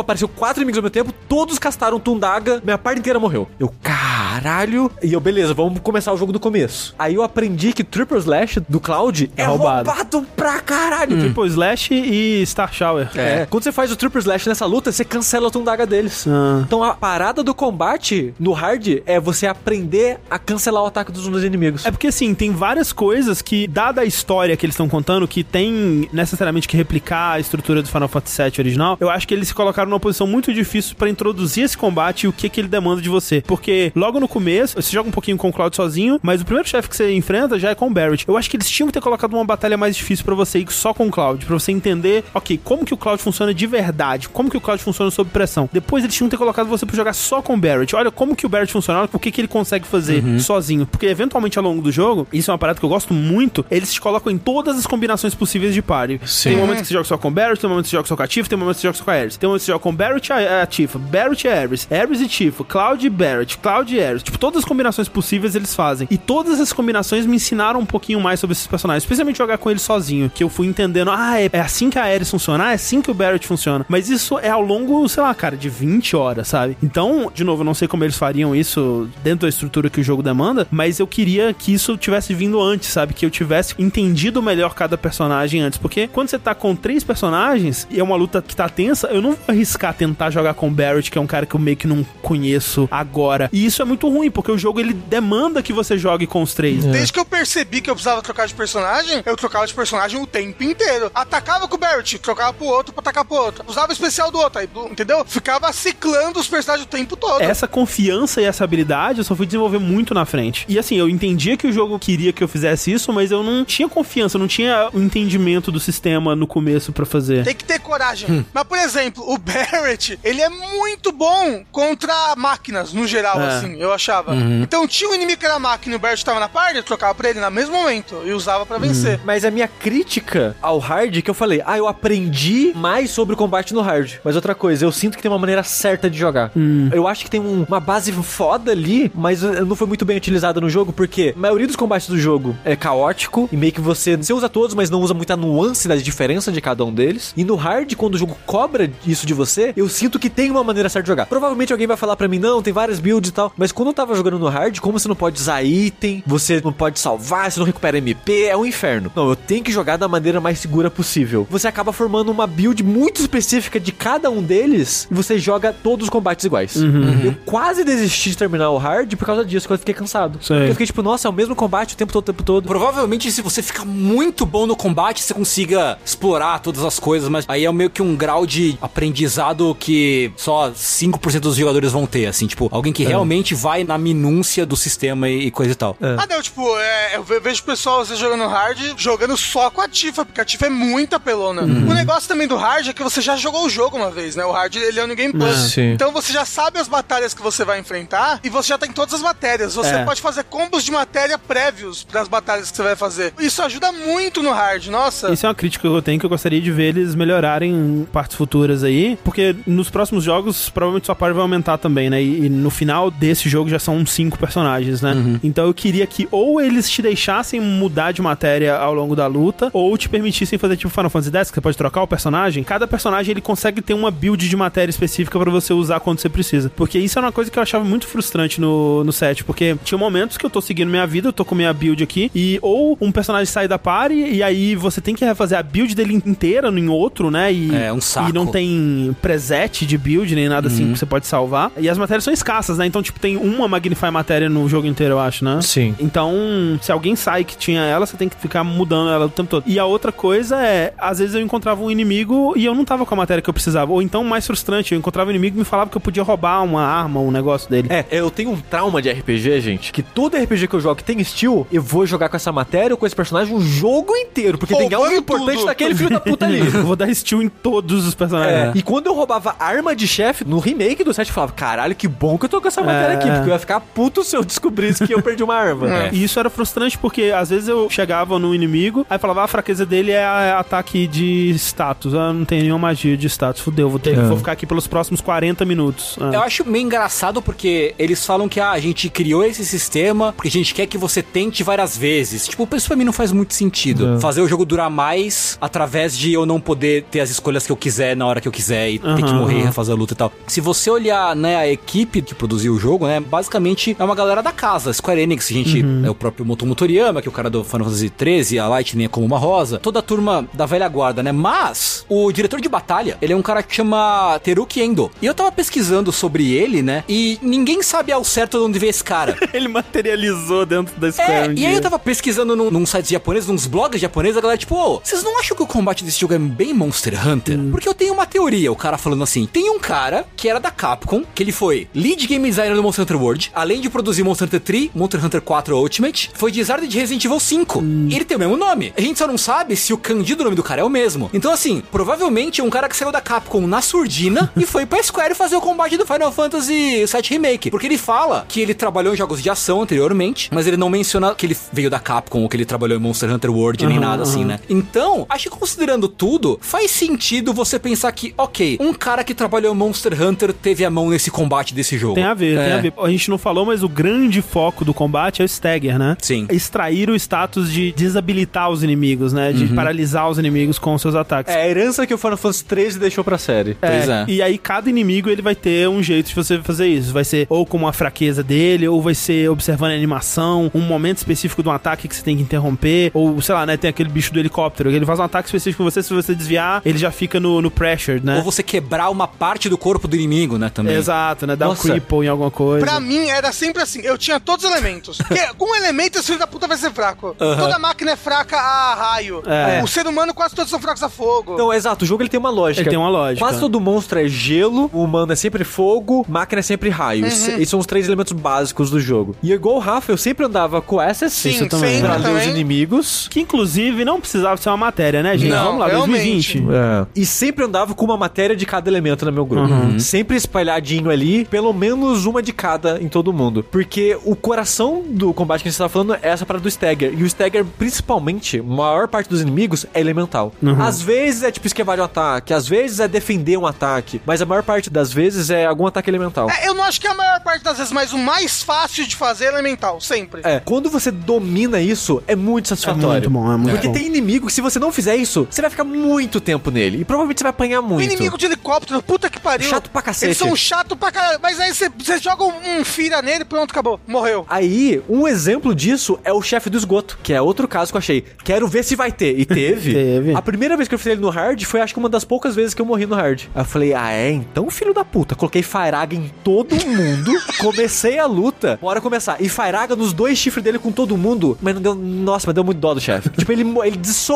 apareceu 0.00 0.28
quatro 0.28 0.62
inimigos 0.62 0.78
ao 0.78 0.82
mesmo 0.84 0.92
tempo, 0.92 1.12
todos 1.28 1.58
castaram 1.58 1.98
Tundaga, 1.98 2.62
minha 2.64 2.78
parte 2.78 3.00
inteira 3.00 3.18
morreu. 3.18 3.48
Eu, 3.58 3.74
caralho. 3.82 4.88
E 5.02 5.12
eu, 5.12 5.18
beleza, 5.18 5.52
vamos 5.52 5.80
começar 5.80 6.12
o 6.12 6.16
jogo 6.16 6.32
do 6.32 6.38
começo. 6.38 6.94
Aí 6.96 7.16
eu 7.16 7.22
aprendi 7.24 7.72
que 7.72 7.82
Triple 7.82 8.18
Slash 8.18 8.60
do 8.68 8.78
Cloud 8.78 9.28
é, 9.36 9.44
roubado. 9.44 9.90
roubado. 9.90 10.26
pra 10.36 10.60
caralho. 10.60 11.18
Triple 11.18 11.48
Slash 11.48 11.92
e 11.92 12.46
Star 12.46 12.72
Shower. 12.72 13.10
É. 13.16 13.46
Quando 13.50 13.64
você 13.64 13.72
faz 13.72 13.90
o 13.90 13.96
Triple 13.96 14.20
Slash 14.20 14.48
nessa 14.48 14.66
luta, 14.66 14.92
você 14.92 15.04
cancela 15.04 15.48
a 15.48 15.50
Tundaga 15.50 15.84
deles. 15.84 16.26
Ah. 16.28 16.62
Então 16.64 16.84
a 16.84 16.94
parada 16.94 17.42
do 17.42 17.52
combate 17.52 18.32
no 18.38 18.52
hard 18.52 19.02
é 19.04 19.18
você 19.18 19.48
aprender 19.48 20.20
a 20.30 20.38
cancelar 20.38 20.84
o 20.84 20.86
ataque 20.86 21.10
dos 21.10 21.24
dos 21.34 21.42
inimigos. 21.42 21.84
É 21.84 21.90
porque, 21.90 22.08
assim, 22.08 22.34
tem 22.34 22.52
várias 22.52 22.92
coisas 22.92 23.42
que, 23.42 23.66
dada 23.66 24.02
a 24.02 24.04
história 24.04 24.56
que 24.56 24.64
eles 24.64 24.74
estão 24.74 24.88
contando, 24.88 25.26
que 25.26 25.42
tem 25.42 26.03
necessariamente 26.12 26.68
que 26.68 26.76
replicar 26.76 27.32
a 27.32 27.40
estrutura 27.40 27.82
do 27.82 27.88
Final 27.88 28.08
Fantasy 28.08 28.42
VII 28.42 28.52
original, 28.58 28.96
eu 29.00 29.10
acho 29.10 29.26
que 29.26 29.34
eles 29.34 29.48
se 29.48 29.54
colocaram 29.54 29.90
numa 29.90 30.00
posição 30.00 30.26
muito 30.26 30.52
difícil 30.52 30.96
pra 30.96 31.08
introduzir 31.08 31.64
esse 31.64 31.76
combate 31.76 32.24
e 32.24 32.28
o 32.28 32.32
que, 32.32 32.48
que 32.48 32.60
ele 32.60 32.68
demanda 32.68 33.00
de 33.00 33.08
você. 33.08 33.42
Porque 33.46 33.92
logo 33.94 34.20
no 34.20 34.28
começo, 34.28 34.80
você 34.80 34.92
joga 34.92 35.08
um 35.08 35.12
pouquinho 35.12 35.36
com 35.36 35.48
o 35.48 35.52
Cloud 35.52 35.74
sozinho, 35.74 36.18
mas 36.22 36.40
o 36.40 36.44
primeiro 36.44 36.68
chefe 36.68 36.88
que 36.88 36.96
você 36.96 37.12
enfrenta 37.12 37.58
já 37.58 37.70
é 37.70 37.74
com 37.74 37.86
o 37.86 37.90
Barrett. 37.90 38.24
Eu 38.26 38.36
acho 38.36 38.50
que 38.50 38.56
eles 38.56 38.68
tinham 38.68 38.86
que 38.86 38.92
ter 38.92 39.00
colocado 39.00 39.34
uma 39.34 39.44
batalha 39.44 39.76
mais 39.76 39.96
difícil 39.96 40.24
pra 40.24 40.34
você 40.34 40.58
ir 40.58 40.66
só 40.70 40.92
com 40.94 41.06
o 41.06 41.10
Cloud, 41.10 41.44
pra 41.44 41.54
você 41.58 41.72
entender, 41.72 42.24
ok, 42.34 42.60
como 42.62 42.84
que 42.84 42.94
o 42.94 42.96
Cloud 42.96 43.22
funciona 43.22 43.54
de 43.54 43.66
verdade, 43.66 44.28
como 44.28 44.50
que 44.50 44.56
o 44.56 44.60
Cloud 44.60 44.82
funciona 44.82 45.10
sob 45.10 45.30
pressão. 45.30 45.68
Depois 45.72 46.04
eles 46.04 46.14
tinham 46.14 46.28
que 46.28 46.36
ter 46.36 46.38
colocado 46.38 46.66
você 46.66 46.86
pra 46.86 46.96
jogar 46.96 47.12
só 47.12 47.42
com 47.42 47.54
o 47.54 47.56
Barrett. 47.56 47.94
Olha 47.94 48.10
como 48.10 48.36
que 48.36 48.46
o 48.46 48.48
Barrett 48.48 48.72
funciona, 48.72 49.00
olha 49.00 49.08
o 49.12 49.18
que, 49.18 49.30
que 49.30 49.40
ele 49.40 49.48
consegue 49.48 49.86
fazer 49.86 50.22
sozinho. 50.40 50.86
Porque 50.86 51.06
eventualmente 51.06 51.58
ao 51.58 51.64
longo 51.64 51.82
do 51.82 51.92
jogo, 51.92 52.26
isso 52.32 52.50
é 52.50 52.52
uma 52.52 52.58
parada 52.58 52.78
que 52.78 52.84
eu 52.84 52.88
gosto 52.88 53.12
muito, 53.14 53.64
eles 53.70 53.92
te 53.92 54.00
colocam 54.00 54.32
em 54.32 54.38
todas 54.38 54.78
as 54.78 54.86
combinações 54.86 55.34
possíveis 55.34 55.74
de 55.74 55.82
party. 55.84 56.20
Tem 56.42 56.56
momentos 56.56 56.82
que 56.82 56.88
você 56.88 56.94
joga 56.94 57.04
só 57.04 57.18
com 57.18 57.28
o 57.28 57.30
Barrett, 57.30 57.60
tem 57.60 57.68
momentos 57.68 57.88
que 57.88 57.90
você 57.90 57.96
joga 57.96 58.08
só 58.08 58.16
com 58.16 58.22
a 58.22 58.26
Tifa, 58.26 58.48
tem 58.48 58.58
momentos 58.58 58.78
que 58.78 58.82
você 58.82 58.88
joga 58.88 58.98
só 58.98 59.04
com 59.04 59.10
a 59.10 59.14
Ares. 59.14 59.36
Tem 59.36 59.48
momentos 59.48 59.62
que 59.62 59.66
você 59.66 59.72
joga 59.72 59.82
com 59.82 59.94
Barrett 59.94 60.32
e 60.32 60.32
a, 60.32 60.66
Tifa, 60.66 60.98
Barrett 60.98 61.46
e 61.46 61.50
Ares, 61.50 61.88
Ares 61.90 62.20
e 62.20 62.28
Tifa, 62.28 62.64
Cloud 62.64 63.06
e 63.06 63.10
Barrett, 63.10 63.58
Cloud 63.58 63.94
e 63.94 64.02
Ares. 64.02 64.22
Tipo, 64.22 64.38
todas 64.38 64.60
as 64.60 64.64
combinações 64.64 65.08
possíveis 65.08 65.54
eles 65.54 65.74
fazem. 65.74 66.08
E 66.10 66.18
todas 66.18 66.60
as 66.60 66.72
combinações 66.72 67.26
me 67.26 67.36
ensinaram 67.36 67.80
um 67.80 67.86
pouquinho 67.86 68.20
mais 68.20 68.40
sobre 68.40 68.52
esses 68.52 68.66
personagens, 68.66 69.02
especialmente 69.02 69.38
jogar 69.38 69.58
com 69.58 69.70
ele 69.70 69.80
sozinho, 69.80 70.30
que 70.30 70.42
eu 70.42 70.48
fui 70.48 70.66
entendendo, 70.66 71.10
ah, 71.10 71.40
é, 71.40 71.48
é 71.52 71.60
assim 71.60 71.90
que 71.90 71.98
a 71.98 72.04
Ares 72.04 72.30
funciona, 72.30 72.66
ah, 72.66 72.70
é 72.72 72.74
assim 72.74 73.02
que 73.02 73.10
o 73.10 73.14
Barrett 73.14 73.46
funciona. 73.46 73.84
Mas 73.88 74.08
isso 74.08 74.38
é 74.38 74.50
ao 74.50 74.62
longo, 74.62 75.08
sei 75.08 75.22
lá, 75.22 75.34
cara, 75.34 75.56
de 75.56 75.68
20 75.68 76.16
horas, 76.16 76.48
sabe? 76.48 76.76
Então, 76.82 77.30
de 77.34 77.44
novo, 77.44 77.62
eu 77.62 77.64
não 77.64 77.74
sei 77.74 77.88
como 77.88 78.04
eles 78.04 78.16
fariam 78.16 78.54
isso 78.54 79.08
dentro 79.22 79.40
da 79.40 79.48
estrutura 79.48 79.90
que 79.90 80.00
o 80.00 80.04
jogo 80.04 80.22
demanda, 80.22 80.66
mas 80.70 80.98
eu 80.98 81.06
queria 81.06 81.52
que 81.52 81.72
isso 81.72 81.96
tivesse 81.96 82.34
vindo 82.34 82.60
antes, 82.60 82.88
sabe? 82.88 83.14
Que 83.14 83.26
eu 83.26 83.30
tivesse 83.30 83.74
entendido 83.78 84.42
melhor 84.42 84.74
cada 84.74 84.96
personagem 84.96 85.60
antes. 85.60 85.73
Porque 85.80 86.08
quando 86.08 86.28
você 86.28 86.38
tá 86.38 86.54
com 86.54 86.74
três 86.74 87.04
personagens 87.04 87.86
e 87.90 88.00
é 88.00 88.02
uma 88.02 88.16
luta 88.16 88.42
que 88.42 88.54
tá 88.54 88.68
tensa, 88.68 89.08
eu 89.08 89.20
não 89.20 89.32
vou 89.32 89.40
arriscar 89.48 89.94
tentar 89.94 90.30
jogar 90.30 90.54
com 90.54 90.68
o 90.68 90.70
Barrett, 90.70 91.10
que 91.10 91.18
é 91.18 91.20
um 91.20 91.26
cara 91.26 91.46
que 91.46 91.54
eu 91.54 91.60
meio 91.60 91.76
que 91.76 91.86
não 91.86 92.04
conheço 92.22 92.88
agora. 92.90 93.48
E 93.52 93.64
isso 93.64 93.82
é 93.82 93.84
muito 93.84 94.08
ruim, 94.08 94.30
porque 94.30 94.50
o 94.50 94.58
jogo 94.58 94.80
ele 94.80 94.92
demanda 94.92 95.62
que 95.62 95.72
você 95.72 95.96
jogue 95.96 96.26
com 96.26 96.42
os 96.42 96.54
três. 96.54 96.84
Desde 96.84 97.12
que 97.12 97.18
eu 97.18 97.24
percebi 97.24 97.80
que 97.80 97.90
eu 97.90 97.94
precisava 97.94 98.22
trocar 98.22 98.46
de 98.46 98.54
personagem, 98.54 99.22
eu 99.24 99.36
trocava 99.36 99.66
de 99.66 99.74
personagem 99.74 100.20
o 100.20 100.26
tempo 100.26 100.62
inteiro. 100.62 101.10
Atacava 101.14 101.68
com 101.68 101.76
o 101.76 101.78
Barrett, 101.78 102.18
trocava 102.18 102.52
pro 102.52 102.66
outro 102.66 102.92
pra 102.92 103.00
atacar 103.00 103.24
pro 103.24 103.36
outro. 103.36 103.64
Usava 103.66 103.90
o 103.90 103.92
especial 103.92 104.30
do 104.30 104.38
outro, 104.38 104.60
aí, 104.60 104.68
entendeu? 104.90 105.24
Ficava 105.24 105.72
ciclando 105.72 106.38
os 106.38 106.48
personagens 106.48 106.86
o 106.86 106.88
tempo 106.88 107.16
todo. 107.16 107.40
Essa 107.42 107.66
confiança 107.66 108.40
e 108.40 108.44
essa 108.44 108.64
habilidade 108.64 109.18
eu 109.18 109.24
só 109.24 109.34
fui 109.34 109.46
desenvolver 109.46 109.78
muito 109.78 110.14
na 110.14 110.24
frente. 110.24 110.64
E 110.68 110.78
assim, 110.78 110.96
eu 110.96 111.08
entendia 111.08 111.56
que 111.56 111.66
o 111.66 111.72
jogo 111.72 111.98
queria 111.98 112.32
que 112.32 112.42
eu 112.42 112.48
fizesse 112.48 112.92
isso, 112.92 113.12
mas 113.12 113.30
eu 113.30 113.42
não 113.42 113.64
tinha 113.64 113.88
confiança, 113.88 114.36
eu 114.36 114.40
não 114.40 114.48
tinha 114.48 114.88
o 114.92 115.00
entendimento 115.00 115.63
do 115.70 115.80
sistema 115.80 116.34
no 116.36 116.46
começo 116.46 116.92
pra 116.92 117.04
fazer. 117.06 117.44
Tem 117.44 117.54
que 117.54 117.64
ter 117.64 117.78
coragem. 117.80 118.44
Mas, 118.52 118.64
por 118.64 118.78
exemplo, 118.78 119.24
o 119.26 119.36
Barrett, 119.38 120.18
ele 120.24 120.40
é 120.40 120.48
muito 120.48 121.12
bom 121.12 121.62
contra 121.70 122.34
máquinas, 122.36 122.92
no 122.92 123.06
geral, 123.06 123.40
É. 123.40 123.46
assim, 123.56 123.76
eu 123.78 123.92
achava. 123.92 124.32
Uhum. 124.32 124.62
Então 124.62 124.86
tinha 124.86 125.08
um 125.10 125.14
inimigo 125.14 125.38
que 125.40 125.46
era 125.46 125.58
máquina 125.58 125.94
e 125.94 125.96
o 125.96 126.00
Barrett 126.00 126.24
tava 126.24 126.40
na 126.40 126.48
parte, 126.48 126.76
eu 126.76 126.82
trocava 126.82 127.14
pra 127.14 127.30
ele 127.30 127.40
no 127.40 127.50
mesmo 127.50 127.74
momento 127.74 128.22
e 128.24 128.32
usava 128.32 128.64
pra 128.66 128.78
vencer. 128.78 129.20
Mas 129.24 129.44
a 129.44 129.50
minha 129.50 129.68
crítica 129.68 130.56
ao 130.60 130.78
hard, 130.78 131.20
que 131.22 131.30
eu 131.30 131.34
falei, 131.34 131.62
ah, 131.66 131.76
eu 131.78 131.86
aprendi 131.88 132.72
mais 132.74 133.10
sobre 133.10 133.34
o 133.34 133.36
combate 133.36 133.72
no 133.74 133.80
hard. 133.80 134.14
Mas 134.24 134.34
outra 134.36 134.54
coisa, 134.54 134.84
eu 134.84 134.92
sinto 134.92 135.16
que 135.16 135.22
tem 135.22 135.30
uma 135.30 135.38
maneira 135.38 135.62
certa 135.62 136.08
de 136.10 136.18
jogar. 136.18 136.50
Eu 136.92 137.06
acho 137.06 137.24
que 137.24 137.30
tem 137.30 137.40
um- 137.40 137.64
uma 137.68 137.80
base 137.80 138.12
foda 138.12 138.72
ali, 138.72 139.10
mas 139.14 139.42
eh, 139.42 139.60
não 139.62 139.76
foi 139.76 139.86
muito 139.86 140.04
bem 140.04 140.16
utilizada 140.16 140.60
no 140.60 140.68
jogo, 140.70 140.92
porque 140.92 141.32
a 141.36 141.38
maioria 141.38 141.66
dos 141.66 141.76
combates 141.76 142.08
do 142.08 142.18
jogo 142.18 142.56
é 142.64 142.74
caótico 142.76 143.48
e 143.52 143.56
meio 143.56 143.72
que 143.72 143.80
você, 143.80 144.16
você 144.16 144.32
usa 144.32 144.48
todos, 144.48 144.74
mas 144.74 144.90
não 144.90 145.00
usa 145.00 145.14
muita 145.14 145.36
nuance 145.36 145.53
da 145.88 145.96
diferença 145.96 146.50
de 146.52 146.60
cada 146.60 146.84
um 146.84 146.92
deles. 146.92 147.32
E 147.36 147.44
no 147.44 147.56
hard, 147.56 147.94
quando 147.94 148.14
o 148.14 148.18
jogo 148.18 148.36
cobra 148.46 148.90
isso 149.06 149.26
de 149.26 149.34
você, 149.34 149.72
eu 149.76 149.88
sinto 149.88 150.18
que 150.18 150.30
tem 150.30 150.50
uma 150.50 150.64
maneira 150.64 150.88
certa 150.88 151.04
de 151.04 151.08
jogar. 151.08 151.26
Provavelmente 151.26 151.72
alguém 151.72 151.86
vai 151.86 151.96
falar 151.96 152.16
pra 152.16 152.28
mim, 152.28 152.38
não, 152.38 152.62
tem 152.62 152.72
várias 152.72 153.00
builds 153.00 153.30
e 153.30 153.32
tal. 153.32 153.52
Mas 153.56 153.72
quando 153.72 153.88
eu 153.88 153.94
tava 153.94 154.14
jogando 154.14 154.38
no 154.38 154.48
hard, 154.48 154.78
como 154.80 154.98
você 154.98 155.08
não 155.08 155.16
pode 155.16 155.40
usar 155.40 155.62
item, 155.62 156.22
você 156.26 156.60
não 156.62 156.72
pode 156.72 156.98
salvar, 156.98 157.50
você 157.50 157.58
não 157.58 157.66
recupera 157.66 157.98
MP, 157.98 158.44
é 158.44 158.56
um 158.56 158.64
inferno. 158.64 159.10
Não, 159.14 159.28
eu 159.28 159.36
tenho 159.36 159.62
que 159.62 159.72
jogar 159.72 159.96
da 159.96 160.08
maneira 160.08 160.40
mais 160.40 160.58
segura 160.58 160.90
possível. 160.90 161.46
Você 161.50 161.68
acaba 161.68 161.92
formando 161.92 162.30
uma 162.30 162.46
build 162.46 162.82
muito 162.82 163.20
específica 163.20 163.78
de 163.78 163.92
cada 163.92 164.30
um 164.30 164.42
deles 164.42 165.06
e 165.10 165.14
você 165.14 165.38
joga 165.38 165.72
todos 165.72 166.04
os 166.04 166.10
combates 166.10 166.44
iguais. 166.44 166.76
Eu 166.76 167.34
quase 167.44 167.84
desisti 167.84 168.30
de 168.30 168.36
terminar 168.36 168.70
o 168.70 168.78
hard 168.78 169.14
por 169.16 169.26
causa 169.26 169.44
disso, 169.44 169.66
que 169.66 169.72
eu 169.72 169.78
fiquei 169.78 169.94
cansado. 169.94 170.38
Sei. 170.42 170.68
Eu 170.68 170.72
fiquei 170.72 170.86
tipo, 170.86 171.02
nossa, 171.02 171.28
é 171.28 171.30
o 171.30 171.34
mesmo 171.34 171.54
combate 171.54 171.94
o 171.94 171.96
tempo 171.96 172.12
todo, 172.12 172.22
o 172.22 172.32
tempo 172.32 172.42
todo. 172.42 172.66
Provavelmente, 172.66 173.30
se 173.30 173.42
você 173.42 173.62
ficar 173.62 173.84
muito 173.84 174.46
bom 174.46 174.66
no 174.66 174.76
combate, 174.76 175.22
você 175.22 175.34
consiga 175.44 175.98
explorar 176.04 176.58
todas 176.60 176.82
as 176.82 176.98
coisas, 176.98 177.28
mas 177.28 177.44
aí 177.46 177.66
é 177.66 177.70
meio 177.72 177.90
que 177.90 178.00
um 178.00 178.16
grau 178.16 178.46
de 178.46 178.78
aprendizado 178.80 179.76
que 179.78 180.32
só 180.38 180.70
5% 180.70 181.38
dos 181.40 181.56
jogadores 181.56 181.92
vão 181.92 182.06
ter, 182.06 182.24
assim, 182.26 182.46
tipo, 182.46 182.66
alguém 182.72 182.94
que 182.94 183.04
realmente 183.04 183.54
vai 183.54 183.84
na 183.84 183.98
minúcia 183.98 184.64
do 184.64 184.74
sistema 184.74 185.28
e, 185.28 185.48
e 185.48 185.50
coisa 185.50 185.72
e 185.72 185.74
tal. 185.74 185.96
Ah, 186.00 186.26
não, 186.28 186.40
tipo, 186.40 186.66
é, 186.78 187.16
eu 187.16 187.22
ve- 187.22 187.40
vejo 187.40 187.60
o 187.60 187.64
pessoal 187.64 188.02
vezes 188.02 188.18
jogando 188.18 188.46
hard, 188.48 188.78
jogando 188.96 189.36
só 189.36 189.70
com 189.70 189.82
a 189.82 189.88
Tifa, 189.88 190.24
porque 190.24 190.40
a 190.40 190.44
Tifa 190.46 190.66
é 190.66 190.70
muito 190.70 191.14
apelona. 191.14 191.60
Uhum. 191.62 191.90
O 191.90 191.94
negócio 191.94 192.26
também 192.26 192.48
do 192.48 192.56
hard 192.56 192.88
é 192.88 192.92
que 192.94 193.02
você 193.02 193.20
já 193.20 193.36
jogou 193.36 193.66
o 193.66 193.68
jogo 193.68 193.98
uma 193.98 194.10
vez, 194.10 194.34
né? 194.34 194.44
O 194.46 194.50
hard, 194.52 194.74
ele 194.76 194.98
é 194.98 195.06
no 195.06 195.14
Game 195.14 195.32
Plus. 195.34 195.50
Ah, 195.66 195.68
sim. 195.68 195.92
Então 195.92 196.10
você 196.10 196.32
já 196.32 196.46
sabe 196.46 196.78
as 196.78 196.88
batalhas 196.88 197.34
que 197.34 197.42
você 197.42 197.66
vai 197.66 197.78
enfrentar 197.78 198.40
e 198.42 198.48
você 198.48 198.68
já 198.68 198.78
tem 198.78 198.90
todas 198.90 199.12
as 199.12 199.20
matérias. 199.20 199.74
Você 199.74 199.94
É. 199.94 200.04
pode 200.04 200.22
fazer 200.22 200.44
combos 200.44 200.82
de 200.84 200.90
matéria 200.90 201.38
prévios 201.38 202.02
para 202.02 202.22
as 202.22 202.28
batalhas 202.28 202.70
que 202.70 202.76
você 202.78 202.82
vai 202.82 202.96
fazer. 202.96 203.34
Isso 203.38 203.62
ajuda 203.62 203.92
muito 203.92 204.42
no 204.42 204.50
hard, 204.52 204.86
nossa. 204.86 205.33
Isso 205.34 205.46
é 205.46 205.48
uma 205.48 205.54
crítica 205.54 205.88
que 205.88 205.94
eu 205.94 206.02
tenho 206.02 206.18
que 206.18 206.26
eu 206.26 206.30
gostaria 206.30 206.60
de 206.60 206.70
ver 206.70 206.96
eles 206.96 207.14
melhorarem 207.14 207.72
em 207.72 208.06
partes 208.10 208.36
futuras 208.36 208.82
aí, 208.82 209.18
porque 209.24 209.54
nos 209.66 209.90
próximos 209.90 210.24
jogos 210.24 210.68
provavelmente 210.70 211.06
sua 211.06 211.14
parte 211.14 211.34
vai 211.34 211.42
aumentar 211.42 211.78
também, 211.78 212.08
né? 212.08 212.22
E, 212.22 212.46
e 212.46 212.48
no 212.48 212.70
final 212.70 213.10
desse 213.10 213.48
jogo 213.48 213.68
já 213.68 213.78
são 213.78 214.04
cinco 214.06 214.38
personagens, 214.38 215.02
né? 215.02 215.38
Então 215.42 215.66
eu 215.66 215.74
queria 215.74 216.06
que 216.06 216.28
ou 216.30 216.60
eles 216.60 216.88
te 216.88 217.02
deixassem 217.02 217.60
mudar 217.60 218.12
de 218.12 218.22
matéria 218.22 218.76
ao 218.76 218.94
longo 218.94 219.14
da 219.14 219.26
luta, 219.26 219.70
ou 219.72 219.96
te 219.98 220.08
permitissem 220.08 220.58
fazer 220.58 220.76
tipo 220.76 220.90
Final 220.90 221.10
Fantasy 221.10 221.36
X, 221.36 221.50
que 221.50 221.54
você 221.56 221.60
pode 221.60 221.76
trocar 221.76 222.02
o 222.02 222.06
personagem. 222.06 222.62
Cada 222.64 222.86
personagem 222.86 223.32
ele 223.32 223.40
consegue 223.40 223.82
ter 223.82 223.94
uma 223.94 224.10
build 224.10 224.48
de 224.48 224.56
matéria 224.56 224.90
específica 224.90 225.38
pra 225.38 225.50
você 225.50 225.72
usar 225.72 226.00
quando 226.00 226.20
você 226.20 226.28
precisa. 226.28 226.70
Porque 226.70 226.98
isso 226.98 227.18
é 227.18 227.22
uma 227.22 227.32
coisa 227.32 227.50
que 227.50 227.58
eu 227.58 227.62
achava 227.62 227.84
muito 227.84 228.06
frustrante 228.06 228.60
no, 228.60 229.02
no 229.04 229.12
set, 229.12 229.44
porque 229.44 229.76
tinha 229.84 229.98
momentos 229.98 230.36
que 230.36 230.46
eu 230.46 230.50
tô 230.50 230.60
seguindo 230.60 230.88
minha 230.88 231.06
vida, 231.06 231.28
eu 231.28 231.32
tô 231.32 231.44
com 231.44 231.54
minha 231.54 231.72
build 231.72 232.02
aqui, 232.02 232.30
e 232.34 232.58
ou 232.62 232.96
um 233.00 233.10
personagem 233.10 233.46
sai 233.46 233.66
da 233.66 233.78
party, 233.78 234.14
e 234.14 234.42
aí 234.42 234.76
você 234.76 235.00
tem 235.00 235.14
que 235.14 235.23
refazer 235.24 235.58
a 235.58 235.62
build 235.62 235.94
dele 235.94 236.14
inteira 236.26 236.68
em 236.68 236.88
outro, 236.88 237.30
né? 237.30 237.52
E, 237.52 237.74
É, 237.74 237.92
um 237.92 238.00
saco. 238.00 238.30
E 238.30 238.32
não 238.32 238.46
tem 238.46 239.16
preset 239.20 239.86
de 239.86 239.98
build, 239.98 240.34
nem 240.34 240.48
nada 240.48 240.68
assim 240.68 240.92
que 240.92 240.98
você 240.98 241.06
pode 241.06 241.26
salvar. 241.26 241.70
E 241.78 241.88
as 241.88 241.98
matérias 241.98 242.24
são 242.24 242.32
escassas, 242.32 242.78
né? 242.78 242.86
Então, 242.86 243.02
tipo, 243.02 243.18
tem 243.18 243.36
uma 243.36 243.66
Magnify 243.68 244.10
matéria 244.10 244.48
no 244.48 244.68
jogo 244.68 244.86
inteiro, 244.86 245.14
eu 245.14 245.20
acho, 245.20 245.44
né? 245.44 245.60
Sim. 245.62 245.94
Então, 245.98 246.32
se 246.80 246.92
alguém 246.92 247.16
sai 247.16 247.44
que 247.44 247.56
tinha 247.56 247.82
ela, 247.82 248.06
você 248.06 248.16
tem 248.16 248.28
que 248.28 248.36
ficar 248.36 248.64
mudando 248.64 249.10
ela 249.10 249.26
o 249.26 249.28
tempo 249.28 249.48
todo. 249.48 249.64
E 249.66 249.78
a 249.78 249.84
outra 249.84 250.12
coisa 250.12 250.60
é, 250.64 250.92
às 250.98 251.18
vezes 251.18 251.34
eu 251.34 251.40
encontrava 251.40 251.82
um 251.82 251.90
inimigo 251.90 252.54
e 252.56 252.64
eu 252.64 252.74
não 252.74 252.84
tava 252.84 253.04
com 253.04 253.14
a 253.14 253.18
matéria 253.18 253.42
que 253.42 253.48
eu 253.48 253.54
precisava. 253.54 253.92
Ou 253.92 254.02
então, 254.02 254.22
mais 254.24 254.46
frustrante, 254.46 254.92
eu 254.92 254.98
encontrava 254.98 255.28
um 255.28 255.32
inimigo 255.32 255.56
e 255.56 255.58
me 255.60 255.64
falava 255.64 255.90
que 255.90 255.96
eu 255.96 256.00
podia 256.00 256.22
roubar 256.22 256.62
uma 256.62 256.82
arma, 256.82 257.20
um 257.20 257.30
negócio 257.30 257.68
dele. 257.70 257.88
É, 257.90 258.04
eu 258.10 258.30
tenho 258.30 258.50
um 258.50 258.56
trauma 258.60 259.00
de 259.00 259.10
RPG, 259.10 259.60
gente, 259.60 259.92
que 259.92 260.02
todo 260.02 260.36
RPG 260.36 260.68
que 260.68 260.74
eu 260.74 260.80
jogo 260.80 260.96
que 260.96 261.04
tem 261.04 261.20
skill, 261.20 261.66
eu 261.72 261.82
vou 261.82 262.06
jogar 262.06 262.28
com 262.28 262.36
essa 262.36 262.52
matéria 262.52 262.94
ou 262.94 262.98
com 262.98 263.06
esse 263.06 263.16
personagem 263.16 263.54
o 263.54 263.60
jogo 263.60 264.14
inteiro, 264.16 264.58
porque 264.58 264.74
tem 264.74 264.92
algo 264.94 265.13
Importante 265.18 265.56
tudo. 265.56 265.66
daquele 265.66 265.94
filho 265.94 266.10
da 266.10 266.20
puta 266.20 266.44
ali. 266.46 266.60
Eu 266.74 266.84
vou 266.84 266.96
dar 266.96 267.12
steal 267.14 267.42
em 267.42 267.48
todos 267.48 268.06
os 268.06 268.14
personagens. 268.14 268.54
É. 268.54 268.72
E 268.74 268.82
quando 268.82 269.06
eu 269.06 269.14
roubava 269.14 269.54
arma 269.58 269.94
de 269.94 270.06
chefe, 270.06 270.44
no 270.44 270.58
remake 270.58 271.02
do 271.04 271.12
chat 271.14 271.28
e 271.28 271.32
falava, 271.32 271.52
caralho, 271.52 271.94
que 271.94 272.06
bom 272.08 272.36
que 272.38 272.44
eu 272.46 272.48
tô 272.48 272.60
com 272.60 272.68
essa 272.68 272.80
matéria 272.82 273.14
É. 273.14 273.16
aqui, 273.16 273.30
porque 273.30 273.50
eu 273.50 273.52
ia 273.52 273.58
ficar 273.58 273.80
puto 273.80 274.22
se 274.24 274.36
eu 274.36 274.44
descobrisse 274.44 275.06
que 275.06 275.14
eu 275.14 275.22
perdi 275.22 275.42
uma 275.42 275.54
arma. 275.54 275.86
E 276.12 276.22
isso 276.24 276.38
era 276.38 276.50
frustrante 276.50 276.96
porque 276.98 277.32
às 277.34 277.50
vezes 277.50 277.68
eu 277.68 277.88
chegava 277.90 278.38
no 278.38 278.54
inimigo, 278.54 279.06
aí 279.08 279.18
falava, 279.18 279.42
ah, 279.42 279.44
a 279.44 279.48
fraqueza 279.48 279.84
dele 279.86 280.10
é 280.12 280.24
a- 280.24 280.58
ataque 280.58 281.06
de 281.06 281.50
status. 281.56 282.14
Ah, 282.14 282.32
não 282.32 282.44
tem 282.44 282.62
nenhuma 282.62 282.78
magia 282.78 283.16
de 283.16 283.26
status. 283.28 283.60
Fudeu, 283.62 283.88
vou, 283.88 283.98
ter, 283.98 284.16
É. 284.18 284.22
vou 284.22 284.36
ficar 284.36 284.52
aqui 284.52 284.66
pelos 284.66 284.86
próximos 284.86 285.20
40 285.20 285.64
minutos. 285.64 286.16
Ah. 286.20 286.30
Eu 286.32 286.40
acho 286.42 286.64
meio 286.68 286.84
engraçado 286.84 287.40
porque 287.42 287.94
eles 287.98 288.24
falam 288.24 288.48
que 288.48 288.60
ah, 288.60 288.70
a 288.70 288.78
gente 288.78 289.08
criou 289.08 289.44
esse 289.44 289.64
sistema 289.64 290.32
porque 290.32 290.48
a 290.48 290.50
gente 290.50 290.74
quer 290.74 290.86
que 290.86 290.98
você 290.98 291.22
tente 291.22 291.62
várias 291.62 291.96
vezes. 291.96 292.46
Tipo, 292.48 292.68
isso 292.76 292.86
pra 292.86 292.96
mim 292.96 293.04
não 293.04 293.12
faz 293.12 293.32
muito 293.32 293.54
sentido. 293.54 294.16
É. 294.16 294.20
Fazer 294.20 294.40
o 294.40 294.48
jogo 294.48 294.64
durar 294.64 294.90
mais 294.94 295.58
através 295.60 296.16
de 296.16 296.32
eu 296.32 296.46
não 296.46 296.60
poder 296.60 297.04
ter 297.10 297.20
as 297.20 297.28
escolhas 297.30 297.66
que 297.66 297.72
eu 297.72 297.76
quiser 297.76 298.16
na 298.16 298.26
hora 298.26 298.40
que 298.40 298.48
eu 298.48 298.52
quiser 298.52 298.90
e 298.90 298.98
ter 298.98 299.16
que 299.22 299.32
morrer 299.32 299.58
e 299.58 299.62
refazer 299.62 299.94
a 299.94 299.98
luta 299.98 300.14
e 300.14 300.16
tal. 300.16 300.32
Se 300.46 300.60
você 300.60 300.88
olhar, 300.90 301.34
né, 301.36 301.56
a 301.56 301.68
equipe 301.68 302.22
que 302.22 302.34
produziu 302.34 302.72
o 302.74 302.78
jogo, 302.78 303.06
né, 303.06 303.20
basicamente 303.20 303.96
é 303.98 304.04
uma 304.04 304.14
galera 304.14 304.42
da 304.42 304.52
casa, 304.52 304.92
Square 304.92 305.20
Enix, 305.20 305.50
a 305.50 305.54
gente 305.54 305.82
Uhum. 305.82 306.06
é 306.06 306.10
o 306.10 306.14
próprio 306.14 306.46
Motomo 306.46 306.74
Toriyama, 306.74 307.20
que 307.20 307.28
é 307.28 307.30
o 307.30 307.32
cara 307.32 307.50
do 307.50 307.64
Final 307.64 307.86
Fantasy 307.86 308.08
13, 308.08 308.58
a 308.58 308.68
Lightning 308.68 309.04
é 309.04 309.08
como 309.08 309.26
uma 309.26 309.38
rosa, 309.38 309.78
toda 309.78 309.98
a 309.98 310.02
turma 310.02 310.46
da 310.52 310.66
velha 310.66 310.88
guarda, 310.88 311.22
né? 311.22 311.32
Mas 311.32 312.04
o 312.08 312.30
diretor 312.30 312.60
de 312.60 312.68
batalha, 312.68 313.18
ele 313.20 313.32
é 313.32 313.36
um 313.36 313.42
cara 313.42 313.62
que 313.62 313.74
chama 313.74 314.38
Teruki 314.42 314.80
Endo. 314.80 315.10
E 315.20 315.26
eu 315.26 315.34
tava 315.34 315.50
pesquisando 315.50 316.12
sobre 316.12 316.52
ele, 316.52 316.80
né? 316.82 317.02
E 317.08 317.38
ninguém 317.42 317.82
sabe 317.82 318.12
ao 318.12 318.22
certo 318.22 318.58
de 318.58 318.64
onde 318.64 318.78
veio 318.78 318.90
esse 318.90 319.02
cara. 319.02 319.36
Ele 319.52 319.68
materializou 319.68 320.64
dentro 320.66 320.94
da 320.98 321.10
Square 321.10 321.32
É, 321.32 321.48
um 321.48 321.52
e 321.54 321.66
aí 321.66 321.74
eu 321.74 321.80
tava 321.80 321.98
pesquisando 321.98 322.54
num, 322.54 322.70
num 322.70 322.86
site 322.86 323.10
japonês, 323.10 323.46
nos 323.46 323.66
blogs 323.66 324.00
japoneses, 324.00 324.36
a 324.36 324.40
galera, 324.40 324.58
tipo, 324.58 324.74
vocês 325.02 325.22
não 325.22 325.38
acham 325.38 325.56
que 325.56 325.62
o 325.62 325.66
combate 325.66 326.04
desse 326.04 326.20
jogo 326.20 326.34
é 326.34 326.38
bem 326.38 326.72
Monster 326.74 327.14
Hunter? 327.26 327.58
Hum. 327.58 327.70
Porque 327.70 327.88
eu 327.88 327.94
tenho 327.94 328.12
uma 328.14 328.26
teoria, 328.26 328.70
o 328.70 328.76
cara 328.76 328.98
falando 328.98 329.22
assim: 329.22 329.46
tem 329.46 329.70
um 329.70 329.78
cara 329.78 330.24
que 330.36 330.48
era 330.48 330.60
da 330.60 330.70
Capcom, 330.70 331.22
que 331.34 331.42
ele 331.42 331.52
foi 331.52 331.88
lead 331.94 332.26
game 332.26 332.48
designer 332.48 332.74
do 332.76 332.82
Monster 332.82 333.02
Hunter 333.02 333.20
World, 333.20 333.50
além 333.54 333.80
de 333.80 333.88
produzir 333.88 334.22
Monster 334.22 334.46
Hunter 334.46 334.60
3, 334.60 334.90
Monster 334.94 335.24
Hunter 335.24 335.40
4 335.40 335.76
Ultimate, 335.76 336.30
foi 336.34 336.50
designer 336.52 336.86
de 336.86 336.98
Resident 336.98 337.24
Evil 337.24 337.40
5. 337.40 337.78
Hum. 337.80 338.08
Ele 338.10 338.24
tem 338.24 338.36
o 338.36 338.40
mesmo 338.40 338.56
nome. 338.56 338.92
A 338.96 339.00
gente 339.00 339.18
só 339.18 339.26
não 339.26 339.38
sabe 339.38 339.76
se 339.76 339.92
o 339.92 339.98
kanji 339.98 340.34
do 340.34 340.44
nome 340.44 340.56
do 340.56 340.62
cara 340.62 340.80
é 340.80 340.84
o 340.84 340.88
mesmo. 340.90 341.30
Então, 341.32 341.52
assim, 341.52 341.82
provavelmente 341.90 342.60
é 342.60 342.64
um 342.64 342.70
cara 342.70 342.88
que 342.88 342.96
saiu 342.96 343.10
da 343.12 343.20
Capcom 343.20 343.66
na 343.66 343.80
surdina 343.80 344.52
e 344.56 344.66
foi 344.66 344.84
pra 344.86 345.02
Square 345.02 345.34
fazer 345.34 345.56
o 345.56 345.60
combate 345.60 345.96
do 345.96 346.06
Final 346.06 346.30
Fantasy 346.32 347.04
VII 347.06 347.22
Remake. 347.30 347.70
Porque 347.70 347.86
ele 347.86 347.98
fala 347.98 348.44
que 348.48 348.60
ele 348.60 348.74
trabalhou 348.74 349.14
em 349.14 349.16
jogos 349.16 349.42
de 349.42 349.48
ação 349.50 349.82
anteriormente, 349.82 350.50
mas 350.52 350.66
ele 350.66 350.76
não 350.76 350.88
menciona 350.90 351.34
que 351.34 351.46
ele 351.46 351.56
veio 351.72 351.88
da 351.90 351.98
Capcom 351.98 352.42
ou 352.42 352.48
que 352.48 352.56
ele 352.56 352.64
trabalhou 352.64 352.98
em 352.98 353.00
Monster 353.00 353.30
Hunter 353.32 353.50
World 353.52 353.86
nem 353.86 353.96
Aham, 353.96 354.06
nada 354.06 354.22
assim, 354.22 354.40
aham. 354.40 354.48
né? 354.48 354.60
Então, 354.78 355.26
acho 355.28 355.50
que 355.50 355.56
considerando 355.56 356.08
tudo, 356.08 356.58
faz 356.60 356.90
sentido 356.90 357.52
você 357.52 357.78
pensar 357.78 358.10
que, 358.12 358.34
ok, 358.36 358.76
um 358.80 358.92
cara 358.92 359.22
que 359.24 359.34
trabalhou 359.34 359.74
Monster 359.74 360.20
Hunter 360.20 360.52
teve 360.52 360.84
a 360.84 360.90
mão 360.90 361.10
nesse 361.10 361.30
combate 361.30 361.74
desse 361.74 361.96
jogo. 361.96 362.14
Tem 362.14 362.24
a 362.24 362.34
ver, 362.34 362.58
tem 362.58 362.68
É. 362.68 362.72
a 362.74 362.80
ver. 362.80 362.92
A 362.98 363.08
gente 363.08 363.30
não 363.30 363.38
falou, 363.38 363.64
mas 363.66 363.82
o 363.82 363.88
grande 363.88 364.42
foco 364.42 364.84
do 364.84 364.92
combate 364.94 365.42
é 365.42 365.44
o 365.44 365.46
Stagger, 365.46 365.98
né? 365.98 366.16
Sim. 366.20 366.46
Extrair 366.50 367.08
o 367.10 367.14
status 367.14 367.70
de 367.72 367.92
desabilitar 367.92 368.70
os 368.70 368.82
inimigos, 368.82 369.32
né? 369.32 369.52
De 369.52 369.64
Uhum. 369.64 369.74
paralisar 369.74 370.28
os 370.28 370.38
inimigos 370.38 370.78
com 370.78 370.96
seus 370.98 371.14
ataques. 371.14 371.54
É 371.54 371.62
a 371.62 371.68
herança 371.68 372.06
que 372.06 372.14
o 372.14 372.18
Final 372.18 372.36
Fantasy 372.36 372.64
13 372.64 372.98
deixou 372.98 373.22
pra 373.24 373.38
série. 373.38 373.76
É, 373.82 374.24
E 374.28 374.42
aí 374.42 374.58
cada 374.58 374.88
inimigo 374.90 375.28
ele 375.30 375.42
vai 375.42 375.54
ter 375.54 375.88
um 375.88 376.02
jeito 376.02 376.28
de 376.28 376.34
você 376.34 376.58
fazer 376.60 376.86
isso. 376.88 377.12
Vai 377.12 377.24
ser 377.24 377.46
ou 377.48 377.64
com 377.66 377.76
uma 377.76 377.92
fraqueza 377.92 378.42
dele, 378.42 378.86
ou 378.88 379.00
vai 379.00 379.14
ser 379.14 379.48
observando 379.50 379.92
a 379.92 379.94
animação, 379.94 380.70
um 380.74 380.80
momento 380.80 381.18
específico 381.18 381.62
de 381.62 381.68
um 381.68 381.72
ataque 381.72 382.08
que 382.08 382.14
você 382.16 382.22
tem 382.22 382.36
que 382.36 382.42
interromper, 382.42 383.10
ou 383.14 383.40
sei 383.40 383.54
lá, 383.54 383.66
né, 383.66 383.76
tem 383.76 383.88
aquele 383.90 384.08
bicho 384.08 384.32
do 384.32 384.38
helicóptero, 384.38 384.63
ele 384.86 385.06
faz 385.06 385.18
um 385.18 385.22
ataque 385.22 385.48
específico 385.48 385.82
em 385.82 385.84
você, 385.84 386.02
se 386.02 386.12
você 386.12 386.34
desviar, 386.34 386.82
ele 386.84 386.98
já 386.98 387.10
fica 387.10 387.38
no, 387.40 387.60
no 387.60 387.70
pressure, 387.70 388.20
né? 388.22 388.36
Ou 388.36 388.42
você 388.42 388.62
quebrar 388.62 389.10
uma 389.10 389.26
parte 389.26 389.68
do 389.68 389.76
corpo 389.78 390.06
do 390.08 390.16
inimigo, 390.16 390.58
né, 390.58 390.70
também. 390.72 390.94
Exato, 390.94 391.46
né? 391.46 391.56
Dá 391.56 391.66
Nossa. 391.66 391.86
um 391.86 391.90
cripple 391.90 392.26
em 392.26 392.28
alguma 392.28 392.50
coisa. 392.50 392.84
Pra 392.84 393.00
mim 393.00 393.28
era 393.28 393.52
sempre 393.52 393.82
assim, 393.82 394.00
eu 394.02 394.16
tinha 394.18 394.40
todos 394.40 394.64
os 394.64 394.70
elementos. 394.70 395.18
Porque 395.18 395.46
com 395.56 395.70
um 395.70 395.74
elemento 395.74 396.18
esse 396.18 396.26
filho 396.26 396.38
da 396.38 396.46
puta 396.46 396.66
vai 396.66 396.76
ser 396.76 396.92
fraco. 396.92 397.36
Aham. 397.40 397.56
Toda 397.56 397.78
máquina 397.78 398.12
é 398.12 398.16
fraca 398.16 398.56
a 398.56 398.94
raio. 398.94 399.42
É. 399.46 399.82
O 399.82 399.86
ser 399.86 400.06
humano 400.06 400.34
quase 400.34 400.54
todos 400.54 400.70
são 400.70 400.80
fracos 400.80 401.02
a 401.02 401.08
fogo. 401.08 401.54
Então, 401.54 401.72
exato, 401.72 402.04
o 402.04 402.08
jogo 402.08 402.22
ele 402.22 402.30
tem 402.30 402.40
uma 402.40 402.50
lógica. 402.50 402.82
Ele 402.82 402.90
tem 402.90 402.98
uma 402.98 403.08
lógica. 403.10 403.44
Quase 403.44 403.60
todo 403.60 403.80
monstro 403.80 404.18
é 404.18 404.28
gelo, 404.28 404.90
o 404.92 405.04
humano 405.04 405.32
é 405.32 405.36
sempre 405.36 405.64
fogo, 405.64 406.24
máquina 406.28 406.60
é 406.60 406.62
sempre 406.62 406.88
raio. 406.90 407.22
Uhum. 407.22 407.28
Esses 407.28 407.68
são 407.68 407.78
os 407.78 407.86
três 407.86 408.06
elementos 408.06 408.32
básicos 408.32 408.90
do 408.90 409.00
jogo. 409.00 409.36
E 409.42 409.52
igual 409.52 409.76
o 409.76 409.78
Rafa, 409.78 410.12
eu 410.12 410.16
sempre 410.16 410.44
andava 410.44 410.80
com 410.80 411.00
essas 411.00 411.32
Sim, 411.32 411.50
Isso 411.50 411.68
também. 411.68 412.00
pra 412.00 412.16
ler 412.16 412.34
os 412.34 412.46
inimigos. 412.46 413.28
Que 413.28 413.40
inclusive 413.40 414.04
não 414.04 414.20
precisava 414.20 414.53
ser 414.62 414.70
uma 414.70 414.76
matéria, 414.76 415.22
né, 415.22 415.36
gente? 415.36 415.50
Não, 415.50 415.64
Vamos 415.64 415.80
lá, 415.80 415.88
realmente. 415.88 416.58
2020. 416.58 416.74
É. 416.74 417.06
E 417.14 417.26
sempre 417.26 417.64
andava 417.64 417.94
com 417.94 418.04
uma 418.04 418.16
matéria 418.16 418.56
de 418.56 418.66
cada 418.66 418.88
elemento 418.88 419.24
no 419.24 419.32
meu 419.32 419.44
grupo. 419.44 419.72
Uhum. 419.72 419.98
Sempre 419.98 420.36
espalhadinho 420.36 421.10
ali, 421.10 421.44
pelo 421.44 421.72
menos 421.72 422.26
uma 422.26 422.42
de 422.42 422.52
cada 422.52 423.00
em 423.00 423.08
todo 423.08 423.32
mundo. 423.32 423.64
Porque 423.70 424.18
o 424.24 424.36
coração 424.36 425.02
do 425.06 425.32
combate 425.32 425.62
que 425.62 425.68
a 425.68 425.70
gente 425.70 425.78
tá 425.78 425.88
falando 425.88 426.14
é 426.14 426.18
essa 426.22 426.44
parada 426.44 426.62
do 426.62 426.68
Stagger. 426.68 427.14
E 427.16 427.22
o 427.22 427.26
Stagger, 427.26 427.64
principalmente, 427.78 428.58
a 428.58 428.62
maior 428.62 429.08
parte 429.08 429.28
dos 429.28 429.40
inimigos 429.40 429.86
é 429.94 430.00
elemental. 430.00 430.52
Uhum. 430.62 430.82
Às 430.82 431.00
vezes 431.00 431.42
é 431.42 431.50
tipo 431.50 431.66
esquivar 431.66 431.96
de 431.96 432.02
um 432.02 432.04
ataque, 432.04 432.52
às 432.52 432.68
vezes 432.68 433.00
é 433.00 433.08
defender 433.08 433.56
um 433.56 433.66
ataque, 433.66 434.20
mas 434.26 434.42
a 434.42 434.46
maior 434.46 434.62
parte 434.62 434.90
das 434.90 435.12
vezes 435.12 435.50
é 435.50 435.66
algum 435.66 435.86
ataque 435.86 436.10
elemental. 436.10 436.48
É, 436.50 436.68
eu 436.68 436.74
não 436.74 436.84
acho 436.84 437.00
que 437.00 437.06
é 437.06 437.10
a 437.10 437.14
maior 437.14 437.40
parte 437.40 437.62
das 437.62 437.76
vezes, 437.78 437.92
mas 437.92 438.12
o 438.12 438.18
mais 438.18 438.62
fácil 438.62 439.06
de 439.06 439.16
fazer 439.16 439.46
é 439.46 439.48
elemental, 439.48 440.00
sempre. 440.00 440.40
É, 440.44 440.60
quando 440.60 440.90
você 440.90 441.10
domina 441.10 441.80
isso, 441.80 442.22
é 442.26 442.34
muito 442.36 442.68
satisfatório. 442.68 443.08
muito 443.08 443.30
bom, 443.30 443.52
é 443.52 443.56
muito 443.56 443.70
Porque 443.72 443.88
bom. 443.88 443.94
tem 443.94 444.06
inimigo 444.06 444.43
se 444.50 444.60
você 444.60 444.78
não 444.78 444.92
fizer 444.92 445.16
isso, 445.16 445.46
você 445.50 445.60
vai 445.60 445.70
ficar 445.70 445.84
muito 445.84 446.40
tempo 446.40 446.70
nele. 446.70 447.00
E 447.00 447.04
provavelmente 447.04 447.38
você 447.38 447.44
vai 447.44 447.50
apanhar 447.50 447.82
muito. 447.82 448.02
Inimigo 448.02 448.38
de 448.38 448.46
helicóptero, 448.46 449.02
puta 449.02 449.28
que 449.28 449.40
pariu. 449.40 449.68
Chato 449.68 449.90
pra 449.90 450.02
cacete. 450.02 450.26
Eles 450.26 450.38
são 450.38 450.54
chato 450.56 450.96
pra 450.96 451.10
caralho. 451.10 451.38
Mas 451.42 451.60
aí 451.60 451.74
você 451.74 451.88
você 451.88 452.18
joga 452.18 452.44
um, 452.44 452.84
fira 452.84 453.22
nele, 453.22 453.44
pronto, 453.44 453.70
acabou. 453.70 454.00
Morreu. 454.06 454.44
Aí, 454.48 455.02
um 455.08 455.26
exemplo 455.26 455.74
disso 455.74 456.18
é 456.24 456.32
o 456.32 456.42
chefe 456.42 456.68
do 456.70 456.76
esgoto, 456.76 457.18
que 457.22 457.32
é 457.32 457.40
outro 457.40 457.66
caso 457.66 457.92
que 457.92 457.96
eu 457.96 457.98
achei. 458.00 458.24
Quero 458.44 458.66
ver 458.68 458.84
se 458.84 458.96
vai 458.96 459.10
ter. 459.10 459.38
E 459.38 459.44
teve. 459.46 459.94
Teve. 459.94 460.34
A 460.34 460.42
primeira 460.42 460.76
vez 460.76 460.88
que 460.88 460.94
eu 460.94 460.98
fiz 460.98 461.08
ele 461.08 461.20
no 461.20 461.30
hard 461.30 461.62
foi 461.64 461.80
acho 461.80 461.94
que 461.94 461.98
uma 461.98 462.08
das 462.08 462.24
poucas 462.24 462.54
vezes 462.54 462.74
que 462.74 462.82
eu 462.82 462.86
morri 462.86 463.06
no 463.06 463.14
hard. 463.14 463.42
Aí 463.54 463.62
eu 463.62 463.64
falei, 463.64 463.94
ah 463.94 464.10
é? 464.10 464.30
Então 464.30 464.68
filho 464.70 464.92
da 464.92 465.04
puta. 465.04 465.34
Coloquei 465.34 465.62
Fairaga 465.62 466.14
em 466.14 466.30
todo 466.42 466.74
mundo. 466.74 467.32
comecei 467.58 468.18
a 468.18 468.26
luta. 468.26 468.78
Bora 468.80 469.00
começar. 469.00 469.40
E 469.40 469.48
Fairaga 469.48 469.96
nos 469.96 470.12
dois 470.12 470.38
chifres 470.38 470.62
dele 470.62 470.78
com 470.78 470.92
todo 470.92 471.16
mundo. 471.16 471.56
Mas 471.60 471.74
não 471.74 471.82
deu. 471.82 471.94
Nossa, 471.94 472.46
mas 472.46 472.54
deu 472.54 472.64
muito 472.64 472.78
dó 472.78 472.94
do 472.94 473.00
chefe. 473.00 473.30
tipo, 473.30 473.50
ele, 473.52 473.64
ele 473.84 473.96
dissolveu 473.96 474.33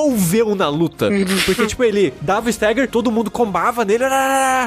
na 0.56 0.68
luta. 0.68 1.08
Porque, 1.44 1.66
tipo, 1.66 1.82
ele 1.84 2.12
dava 2.20 2.46
o 2.46 2.50
stagger, 2.50 2.88
todo 2.88 3.10
mundo 3.10 3.30
combava 3.30 3.84
nele. 3.84 4.04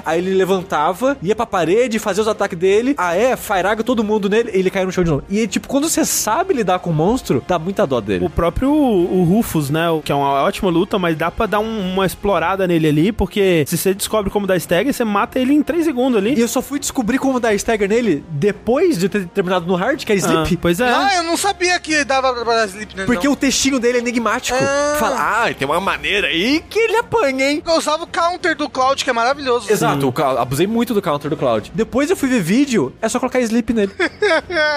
Aí 0.06 0.20
ele 0.20 0.34
levantava, 0.34 1.18
ia 1.22 1.36
pra 1.36 1.46
parede, 1.46 2.00
fazia 2.00 2.22
os 2.22 2.28
ataques 2.28 2.58
dele. 2.58 2.96
Ah, 2.98 3.16
é? 3.16 3.36
Fairaga 3.36 3.84
todo 3.84 4.04
mundo 4.04 4.30
nele. 4.30 4.52
E 4.54 4.60
ele 4.60 4.70
caiu 4.70 4.86
no 4.86 4.92
chão 4.92 5.04
de 5.04 5.10
novo. 5.10 5.24
E, 5.30 5.48
tipo, 5.48 5.68
quando 5.68 5.90
você 5.90 6.06
sabe 6.06 6.54
lidar 6.54 6.80
com 6.80 6.90
o 6.90 6.94
monstro, 6.94 7.44
dá 7.48 7.58
muita 7.58 7.86
dó 7.88 8.00
dele. 8.02 8.26
O 8.26 8.30
próprio 8.30 8.72
o 8.72 9.24
Rufus, 9.24 9.70
né? 9.70 9.86
Que 10.04 10.12
é 10.12 10.16
uma 10.16 10.44
ótima 10.44 10.70
luta, 10.70 10.98
mas 11.00 11.18
dá 11.18 11.30
pra 11.32 11.46
dar 11.46 11.60
um- 11.60 11.94
uma 11.94 12.06
explorada 12.06 12.68
nele 12.68 12.88
ali, 12.88 13.12
porque 13.12 13.64
se 13.68 13.78
você 13.78 13.94
descobre 13.94 14.30
como 14.32 14.46
dar 14.48 14.56
stagger, 14.58 14.94
você 14.94 15.04
mata 15.04 15.40
ele 15.40 15.54
em 15.54 15.62
3 15.64 15.86
segundos 15.86 16.18
ali. 16.18 16.36
E 16.36 16.42
eu 16.42 16.48
só 16.48 16.62
fui 16.62 16.80
descobrir 16.80 17.18
como 17.18 17.40
dar 17.40 17.54
stagger 17.56 17.88
nele 17.88 18.24
depois 18.30 18.98
de 18.98 19.10
ter 19.10 19.26
terminado 19.28 19.66
no 19.66 19.76
hard, 19.76 20.04
que 20.04 20.12
é 20.12 20.16
sleep. 20.16 20.56
Ah, 20.56 20.58
pois 20.62 20.80
é. 20.80 20.90
Ah, 20.90 21.10
eu 21.18 21.24
não 21.24 21.38
sabia 21.38 21.80
que 21.80 22.04
dava 22.04 22.34
pra 22.34 22.44
dar 22.56 22.68
sleep 22.68 22.96
nele. 22.96 23.06
Porque 23.06 23.28
não. 23.28 23.34
o 23.34 23.36
textinho 23.36 23.80
dele 23.80 23.98
é 23.98 24.02
enigmático. 24.02 24.58
Fala, 25.00 25.21
ah, 25.22 25.54
tem 25.54 25.68
uma 25.68 25.80
maneira 25.80 26.28
aí 26.28 26.64
que 26.68 26.80
ele 26.80 26.98
apanha, 26.98 27.52
hein? 27.52 27.62
Eu 27.66 27.78
usava 27.78 28.04
o 28.04 28.08
counter 28.08 28.56
do 28.56 28.68
Cloud, 28.68 29.04
que 29.04 29.10
é 29.10 29.14
maravilhoso. 29.14 29.72
Exato, 29.72 30.10
o 30.10 30.22
abusei 30.40 30.66
muito 30.66 30.94
do 30.94 31.02
counter 31.02 31.30
do 31.30 31.38
Cloud. 31.38 31.72
Depois 31.76 32.10
eu 32.10 32.18
fui 32.18 32.28
ver 32.28 32.42
vídeo, 32.42 32.94
é 33.02 33.08
só 33.08 33.20
colocar 33.20 33.40
sleep 33.40 33.74
nele. 33.74 33.92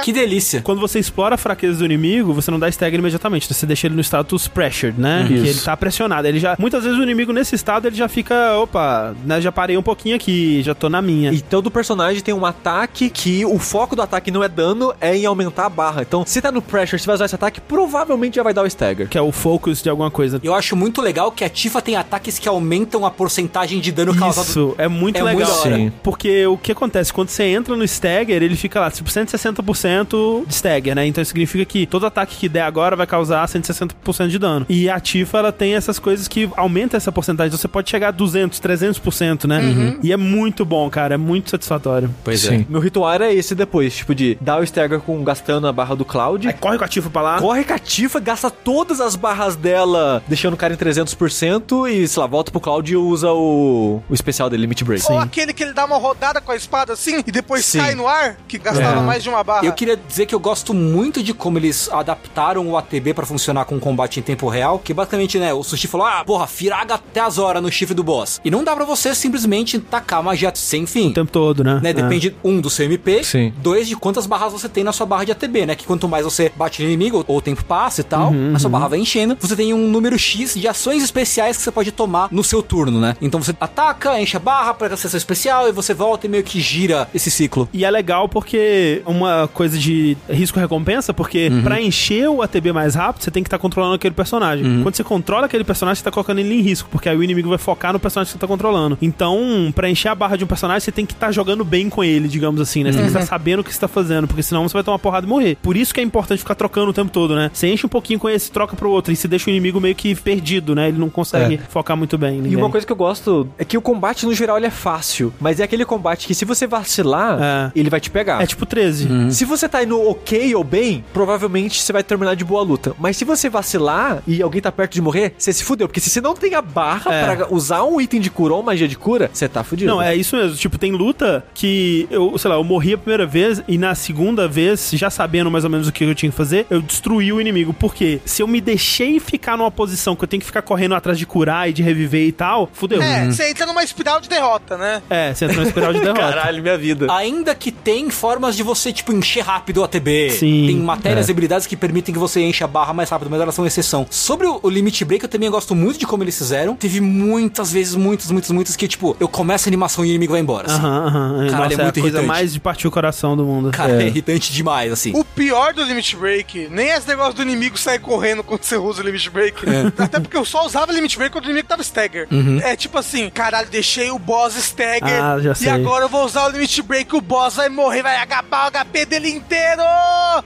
Que 0.03 0.13
delícia. 0.13 0.61
Quando 0.61 0.81
você 0.81 0.99
explora 0.99 1.37
a 1.37 1.39
fraqueza 1.39 1.79
do 1.79 1.85
inimigo, 1.85 2.35
você 2.35 2.51
não 2.51 2.59
dá 2.59 2.69
stagger 2.69 2.99
imediatamente. 2.99 3.53
Você 3.53 3.65
deixa 3.65 3.87
ele 3.87 3.95
no 3.95 4.03
status 4.03 4.47
pressured, 4.49 5.01
né? 5.01 5.23
Isso. 5.23 5.43
Que 5.43 5.49
ele 5.49 5.61
tá 5.61 5.77
pressionado. 5.77 6.29
Ele 6.29 6.39
já. 6.39 6.57
Muitas 6.59 6.85
vezes 6.85 6.99
o 6.99 7.03
inimigo 7.03 7.33
nesse 7.33 7.55
estado 7.55 7.87
ele 7.87 7.97
já 7.97 8.09
fica. 8.09 8.59
Opa, 8.59 9.15
né? 9.25 9.41
Já 9.41 9.51
parei 9.51 9.77
um 9.79 9.83
pouquinho 9.83 10.17
aqui, 10.17 10.63
já 10.63 10.75
tô 10.75 10.89
na 10.91 11.01
minha. 11.01 11.33
E 11.33 11.41
todo 11.41 11.71
personagem 11.71 12.23
tem 12.23 12.35
um 12.35 12.45
ataque 12.45 13.09
que 13.09 13.45
o 13.47 13.59
foco 13.59 13.97
do 13.97 14.03
ataque 14.03 14.31
não 14.31 14.43
é 14.45 14.49
dano, 14.49 14.95
é 15.01 15.17
em 15.17 15.25
aumentar 15.25 15.67
a 15.67 15.71
barra. 15.71 16.03
Então, 16.03 16.25
se 16.27 16.43
tá 16.43 16.53
no 16.53 16.61
pressure, 16.61 17.01
se 17.01 17.07
vai 17.07 17.15
usar 17.15 17.25
esse 17.25 17.35
ataque, 17.35 17.61
provavelmente 17.61 18.37
já 18.37 18.43
vai 18.43 18.53
dar 18.53 18.63
o 18.63 18.67
stagger. 18.67 19.09
Que 19.09 19.17
é 19.17 19.23
o 19.23 19.33
focus 19.33 19.83
de 19.83 19.89
alguma 19.89 20.11
coisa. 20.11 20.34
Eu 20.43 20.55
acho 20.55 20.75
muito 20.77 21.01
legal 21.03 21.31
que 21.33 21.45
a 21.45 21.49
Tifa 21.49 21.81
tem 21.83 21.97
ataques 21.97 22.39
que 22.39 22.49
aumentam 22.49 23.05
a 23.07 23.11
porcentagem 23.11 23.81
de 23.81 23.93
dano 23.93 24.15
causado. 24.17 24.47
Isso, 24.47 24.75
é 24.79 24.89
muito 24.89 25.19
É 25.19 25.23
legal. 25.23 25.49
muito. 25.51 25.63
Sim. 25.77 25.93
Porque 26.03 26.47
o 26.47 26.57
que 26.57 26.73
acontece? 26.73 27.13
Quando 27.13 27.29
você 27.29 27.45
entra 27.45 27.77
no 27.77 27.85
stagger, 27.85 28.43
ele 28.43 28.57
fica 28.57 28.81
lá, 28.81 28.91
tipo, 28.91 29.09
160% 29.11 30.45
de 30.47 30.55
stagger, 30.55 30.95
né? 30.95 31.07
Então 31.07 31.23
isso 31.23 31.31
significa 31.31 31.65
que 31.65 31.87
todo 31.87 32.07
ataque 32.07 32.37
que 32.37 32.49
der 32.49 32.63
agora 32.63 32.97
vai 32.97 33.07
causar 33.07 33.47
160% 33.47 34.29
de 34.29 34.39
dano. 34.39 34.67
E 34.69 34.89
a 34.89 34.99
Tifa, 35.01 35.39
ela 35.39 35.53
tem 35.53 35.75
essas 35.75 35.99
coisas 35.99 36.29
que 36.29 36.49
aumentam 36.57 36.97
essa 36.97 37.13
porcentagem. 37.13 37.49
Então 37.49 37.59
você 37.59 37.69
pode 37.69 37.91
chegar 37.91 38.09
a 38.09 38.11
200, 38.11 38.61
300%, 38.61 39.45
né? 39.47 39.97
E 40.03 40.13
é 40.13 40.17
muito 40.17 40.65
bom, 40.65 40.89
cara. 40.91 41.15
É 41.15 41.19
muito 41.19 41.51
satisfatório. 41.51 42.11
Pois 42.25 42.45
é. 42.47 42.49
Sim. 42.59 42.67
Meu 42.69 42.81
ritual 42.81 43.13
era 43.13 43.33
esse 43.33 43.55
depois, 43.55 43.95
tipo 43.97 44.15
de 44.15 44.37
dar 44.41 44.61
o 44.61 44.65
stagger 44.65 45.01
com 45.01 45.23
gastando 45.25 45.67
a 45.67 45.73
barra 45.73 45.95
do 45.95 46.05
Cloud. 46.05 46.47
Aí 46.49 46.55
corre 46.55 46.79
com 46.79 46.85
a 46.85 46.89
Tifa 46.89 47.11
pra 47.11 47.23
lá. 47.23 47.39
Corre 47.41 47.65
com 47.65 47.73
a 47.75 47.79
Tifa, 47.79 48.21
gasta 48.21 48.51
todas 48.51 49.01
as 49.01 49.17
barras 49.17 49.57
dela, 49.57 50.14
deixando 50.29 50.55
o 50.55 50.57
cara 50.57 50.73
em 50.75 50.77
300% 50.77 51.89
e, 51.91 52.07
sei 52.09 52.21
lá, 52.21 52.27
volta 52.27 52.51
pro 52.51 52.61
Cloud 52.61 52.93
e 52.93 52.97
usa 52.97 53.31
o, 53.33 54.03
o 54.09 54.15
especial 54.15 54.49
dele, 54.51 54.63
Limit 54.63 54.85
Break. 54.85 55.05
Ou 55.11 55.19
aquele 55.19 55.53
que 55.53 55.63
ele 55.63 55.73
dá 55.73 55.85
uma 55.85 55.97
rodada 55.97 56.41
com 56.41 56.53
a 56.53 56.57
espada 56.57 56.93
assim 56.93 57.23
e 57.27 57.33
depois 57.33 57.65
Sim. 57.65 57.79
cai 57.79 57.95
no 57.95 58.07
ar, 58.07 58.37
que 58.49 58.59
gastava 58.59 59.01
É. 59.01 59.05
mais 59.05 59.23
de 59.23 59.29
uma 59.29 59.43
barra. 59.45 59.65
Eu 59.67 59.73
queria 59.73 59.97
dizer 59.97 60.27
que 60.27 60.35
eu 60.35 60.41
gosto 60.41 60.73
muito 60.75 61.23
de 61.23 61.33
como 61.35 61.59
eles 61.59 61.89
adaptaram 61.93 62.67
o 62.69 62.77
ATB 62.77 63.15
pra 63.15 63.27
funcionar 63.27 63.65
com 63.65 63.79
combate 63.81 64.21
em 64.21 64.23
tempo 64.23 64.49
real, 64.49 64.79
que 64.79 64.93
basicamente, 64.95 65.39
né, 65.39 65.53
o 65.53 65.63
Sushi 65.63 65.87
falou, 65.87 66.07
ah, 66.07 66.25
porra, 66.25 66.47
firaga 66.47 66.95
até 66.95 67.21
as 67.21 67.39
horas 67.39 67.63
no 67.63 67.71
chifre 67.71 67.95
do 67.95 68.03
boss. 68.05 68.41
E 68.45 68.51
não 68.51 68.63
dá 68.65 68.75
pra 68.75 68.85
você 68.85 69.15
simplesmente 69.15 69.79
tacar 69.79 70.23
magia 70.23 70.53
sem 70.55 70.87
fim. 70.87 71.11
O 71.11 71.15
tempo 71.15 71.31
todo, 71.33 71.63
né? 71.65 71.81
Né, 71.83 71.91
É. 71.91 71.93
depende, 71.93 72.35
um, 72.45 72.61
do 72.61 72.71
seu 72.71 72.87
MP, 72.87 73.23
Sim. 73.25 73.53
dois, 73.59 73.89
de 73.89 73.97
quantas 73.97 74.27
barras 74.27 74.53
você 74.53 74.69
tem 74.69 74.85
na 74.85 74.93
sua 74.93 75.07
barra 75.07 75.25
de 75.25 75.33
ATB, 75.33 75.67
né? 75.67 75.75
Que 75.75 75.85
quanto 75.85 76.09
mais 76.09 76.25
você 76.25 76.51
bate 76.55 76.83
no 76.83 76.89
inimigo, 76.89 77.25
ou 77.27 77.39
o 77.39 77.41
tempo 77.41 77.65
passa 77.65 78.01
e 78.01 78.05
tal, 78.05 78.31
Uhum, 78.31 78.53
a 78.55 78.59
sua 78.59 78.71
barra 78.71 78.89
vai 78.89 78.99
enchendo, 78.99 79.37
você 79.41 79.55
tem 79.57 79.73
um 79.75 79.89
número 79.89 80.04
X 80.19 80.55
de 80.55 80.69
ações 80.69 81.03
especiais 81.03 81.57
que 81.57 81.63
você 81.63 81.71
pode 81.71 81.91
tomar 81.93 82.29
no 82.31 82.45
seu 82.45 82.63
turno, 82.63 83.01
né? 83.01 83.17
Então 83.21 83.41
você 83.43 83.55
ataca, 83.61 84.21
enche 84.21 84.37
a 84.37 84.41
barra 84.41 84.75
pra 84.75 84.89
essa 84.89 85.07
ação 85.07 85.19
especial 85.19 85.69
e 85.69 85.73
você 85.73 85.95
volta 85.95 86.27
e 86.27 86.29
meio 86.29 86.43
que 86.43 86.61
gira 86.61 87.09
esse 87.15 87.31
ciclo. 87.31 87.69
E 87.73 87.85
é 87.85 87.91
legal 87.91 88.29
porque 88.29 89.03
uma 89.07 89.49
coisa 89.53 89.79
de 89.79 90.17
risco-recompensa, 90.29 91.13
porque 91.15 91.49
Uhum. 91.49 91.63
pra 91.63 91.81
encher 91.81 92.29
o 92.29 92.43
ATB 92.43 92.73
mais 92.73 92.95
rápido, 92.95 93.23
você 93.23 93.31
tem 93.31 93.43
que 93.43 93.47
estar 93.49 93.59
controlando 93.59 93.95
aquele 93.95 94.15
personagem. 94.15 94.65
Uhum. 94.67 94.83
Quando 94.83 94.95
você 94.97 95.05
controla 95.05 95.47
aquele 95.47 95.65
personagem, 95.65 95.99
você 95.99 96.05
tá 96.05 96.11
colocando 96.11 96.39
ele 96.41 96.55
em 96.55 96.61
risco, 96.61 96.89
porque 96.91 97.09
aí 97.09 97.17
o 97.17 97.23
inimigo 97.23 97.49
vai 97.49 97.59
focar 97.59 97.93
no 97.93 97.99
personagem 98.01 98.29
que 98.29 98.33
você 98.33 98.39
tá 98.41 98.47
controlando. 98.47 98.99
Então, 99.01 99.73
pra 99.75 99.89
encher 99.89 100.09
a 100.09 100.15
barra 100.15 100.37
de 100.37 100.45
um 100.45 100.47
personagem, 100.47 100.81
você 100.81 100.93
tem 100.93 101.07
que 101.07 101.13
estar 101.13 101.31
jogando 101.33 101.65
bem 101.65 101.89
com 101.89 102.03
ele, 102.05 102.29
digamos 102.29 102.61
assim, 102.61 102.83
né? 102.85 102.91
Você 102.93 102.99
tem 102.99 103.07
que 103.07 103.13
Uhum. 103.13 103.21
estar 103.23 103.35
sabendo 103.35 103.61
o 103.61 103.65
que 103.65 103.73
você 103.73 103.81
tá 103.81 103.89
fazendo, 103.89 104.27
porque 104.27 104.43
senão 104.43 104.67
você 104.69 104.73
vai 104.75 104.83
tomar 104.83 104.99
porrada 104.99 105.27
e 105.27 105.29
morrer. 105.29 105.57
Por 105.63 105.77
isso 105.77 105.93
que 105.95 106.01
é 106.01 106.03
importante 106.03 106.39
ficar 106.39 106.55
trocando 106.55 106.91
o 106.91 106.93
tempo 106.93 107.11
todo, 107.11 107.35
né? 107.35 107.51
Você 107.53 107.69
enche 107.69 107.87
um 107.87 107.89
pouquinho 107.89 108.19
com 108.19 108.29
esse, 108.29 108.51
troca 108.51 108.75
pro 108.77 108.91
outro, 108.91 109.13
e 109.13 109.17
se 109.17 109.29
deixa 109.29 109.49
o 109.49 109.51
inimigo 109.51 109.81
meio 109.81 109.94
que 109.95 110.15
perdido, 110.15 110.75
né? 110.75 110.89
Ele 110.89 110.99
não 110.99 111.09
consegue 111.09 111.59
focar 111.69 111.97
muito 111.97 112.19
bem. 112.19 112.35
em 112.35 112.39
E 112.39 112.41
ninguém. 112.43 112.57
uma 112.59 112.71
coisa 112.71 112.87
que 112.87 112.93
eu 112.93 112.97
gosto 112.97 113.49
é 113.59 113.65
que 113.65 113.77
o 113.79 113.81
combate 113.83 114.27
no 114.27 114.35
geral 114.35 114.57
ele 114.57 114.67
é 114.67 114.71
fácil, 114.71 115.33
mas 115.41 115.61
é 115.61 115.65
aquele 115.65 115.85
combate 115.85 116.27
que 116.27 116.35
se 116.35 116.45
você 116.45 116.67
vacilar, 116.67 117.73
ele 117.75 117.91
vai 117.91 118.01
te 118.01 118.11
pegar. 118.11 118.43
É 118.43 118.47
tipo 118.47 118.67
13. 118.67 119.33
Se 119.33 119.45
você 119.45 119.69
tá 119.69 119.83
indo 119.83 120.01
ok 120.01 120.55
ou 120.55 120.65
bem, 120.65 121.05
provavelmente 121.13 121.81
você 121.81 121.93
vai 121.93 122.03
terminar 122.03 122.35
de 122.35 122.45
boa 122.45 122.63
luta. 122.63 122.95
Mas 122.99 123.17
se 123.17 123.25
você 123.25 123.49
vacilar 123.49 124.23
e 124.27 124.43
alguém 124.43 124.61
tá 124.61 124.71
perto 124.73 124.93
de 124.93 125.01
morrer, 125.03 125.35
você 125.39 125.53
se 125.53 125.65
fudeu. 125.65 125.87
Porque 125.89 126.01
se 126.01 126.11
você 126.11 126.21
não 126.21 126.35
tem 126.35 126.55
a 126.55 126.63
barra 126.63 127.13
É. 127.13 127.37
pra 127.37 127.49
usar 127.55 127.85
um 127.85 128.01
item 128.01 128.21
de 128.21 128.31
cura 128.31 128.55
ou 128.55 128.63
magia 128.63 128.89
de 128.89 128.97
cura, 128.97 129.31
você 129.33 129.49
tá 129.49 129.63
fudido. 129.63 129.91
Não, 129.91 130.01
é 130.03 130.15
isso 130.15 130.37
mesmo. 130.37 130.57
Tipo, 130.57 130.79
tem 130.79 130.93
luta 130.93 131.45
que 131.55 132.07
eu, 132.11 132.37
sei 132.39 132.51
lá, 132.51 132.57
eu 132.57 132.65
morri 132.65 132.95
a 132.95 132.99
primeira 132.99 133.27
vez 133.27 133.63
e 133.69 133.77
na 133.79 133.95
segunda 133.95 134.49
vez, 134.49 134.91
já 134.95 135.11
sabendo 135.11 135.51
mais 135.51 135.65
ou 135.65 135.71
menos 135.71 135.89
o 135.89 135.93
que 135.93 136.05
eu 136.05 136.15
tinha 136.15 136.31
que 136.31 136.37
fazer, 136.37 136.67
eu 136.71 136.81
destruí 136.81 137.33
o 137.33 137.41
inimigo. 137.41 137.73
Porque 137.75 138.21
se 138.25 138.43
eu 138.43 138.47
me 138.47 138.61
deixei 138.61 139.19
ficar 139.21 139.57
numa 139.57 139.71
posição 139.71 139.84
que 139.87 140.25
eu 140.25 140.29
tenho 140.29 140.41
que 140.41 140.47
ficar 140.47 140.63
correndo 140.63 140.95
atrás 140.95 141.19
de 141.19 141.27
curar 141.27 141.69
e 141.69 141.73
de 141.73 141.83
reviver 141.83 142.27
e 142.27 142.33
tal, 142.33 142.69
fudeu. 142.73 143.01
É, 143.03 143.27
você 143.27 143.51
entra 143.51 143.67
numa 143.67 143.83
espiral 143.83 144.21
de 144.21 144.29
derrota, 144.29 144.77
né? 144.77 145.03
É, 145.11 145.33
você 145.35 145.45
entra 145.45 145.57
numa 145.57 145.67
espiral 145.69 145.93
de 145.93 146.01
derrota. 146.05 146.21
Caralho, 146.21 146.63
minha 146.63 146.77
vida. 146.79 147.07
Ainda 147.15 147.55
que 147.55 147.71
tem 147.71 148.11
formas 148.11 148.57
de 148.57 148.63
você, 148.63 148.93
tipo, 148.93 149.13
encher 149.13 149.43
rápido 149.45 149.79
o 149.79 149.85
ATB. 149.85 150.31
Sim, 150.31 150.65
Tem 150.67 150.77
matérias 150.77 151.29
é. 151.29 151.31
e 151.31 151.33
habilidades 151.33 151.67
que 151.67 151.77
permitem 151.77 152.13
que 152.13 152.19
você 152.19 152.41
encha 152.41 152.65
a 152.65 152.69
barra 152.69 152.93
mais 152.93 153.11
rápido, 153.11 153.31
mas 153.31 153.41
elas 153.41 153.55
são 153.55 153.67
exceção. 153.67 154.07
Sobre 154.11 154.47
o, 154.47 154.61
o 154.63 154.69
Limit 154.71 155.05
Break, 155.05 155.25
eu 155.25 155.29
também 155.29 155.51
gosto 155.51 155.75
muito 155.75 155.99
de 155.99 156.07
como 156.07 156.23
eles 156.23 156.37
fizeram. 156.37 156.77
Teve 156.77 157.01
muitas 157.01 157.73
vezes, 157.73 157.95
muitas, 157.95 158.31
muitas, 158.31 158.51
muitas, 158.51 158.77
que, 158.77 158.87
tipo, 158.89 159.17
eu 159.21 159.29
começo 159.29 159.69
a 159.69 159.71
animação 159.71 160.05
e 160.05 160.09
o 160.09 160.11
inimigo 160.11 160.33
vai 160.33 160.41
embora. 160.41 160.67
assim. 160.67 160.77
Aham, 160.79 161.07
aham. 161.07 161.47
Caralho, 161.51 161.71
Nossa, 161.71 161.81
é 161.81 161.85
muito 161.85 161.99
a 161.99 162.03
coisa 162.03 162.19
irritante. 162.19 162.27
mais 162.27 162.53
de 162.53 162.61
partir 162.61 162.87
o 162.89 162.91
coração 162.91 163.37
do 163.37 163.45
mundo. 163.45 163.71
Cara, 163.71 164.03
é. 164.03 164.07
irritante 164.07 164.53
demais, 164.53 164.93
assim. 164.93 165.13
O 165.15 165.25
pior 165.25 165.73
do 165.75 165.83
Limit 165.85 166.17
Break, 166.17 166.69
nem 166.71 166.89
esse 166.91 167.07
negócio 167.09 167.35
do 167.35 167.43
inimigo 167.43 167.79
sair 167.79 167.99
correndo 167.99 168.43
quando 168.43 168.63
você 168.63 168.77
usa 168.77 169.03
o 169.03 169.05
Limit 169.05 169.31
Break. 169.31 169.69
Até 169.99 170.21
porque 170.21 170.37
eu 170.37 170.45
só 170.45 170.65
usava 170.67 170.93
Limit 170.93 171.17
Break 171.17 171.33
quando 171.33 171.45
o 171.45 171.49
inimigo 171.49 171.69
tava 171.69 171.83
stagger. 171.83 172.27
Uhum. 172.31 172.61
É 172.63 172.77
tipo 172.77 172.99
assim, 172.99 173.29
caralho, 173.31 173.69
deixei 173.69 174.11
o 174.11 174.19
boss 174.19 174.57
stagger. 174.57 175.23
Ah, 175.23 175.39
já 175.41 175.53
e 175.53 175.57
sei. 175.57 175.69
agora 175.71 176.05
eu 176.05 176.09
vou 176.09 176.25
usar 176.25 176.47
o 176.47 176.51
Limit 176.51 176.83
Break, 176.83 177.15
o 177.15 177.21
boss 177.21 177.57
vai 177.57 177.69
morrer, 177.69 178.03
vai 178.03 178.17
acabar 178.17 178.69
o 178.69 178.71
HP 178.73 179.07
dele 179.07 179.31
inteiro. 179.31 179.83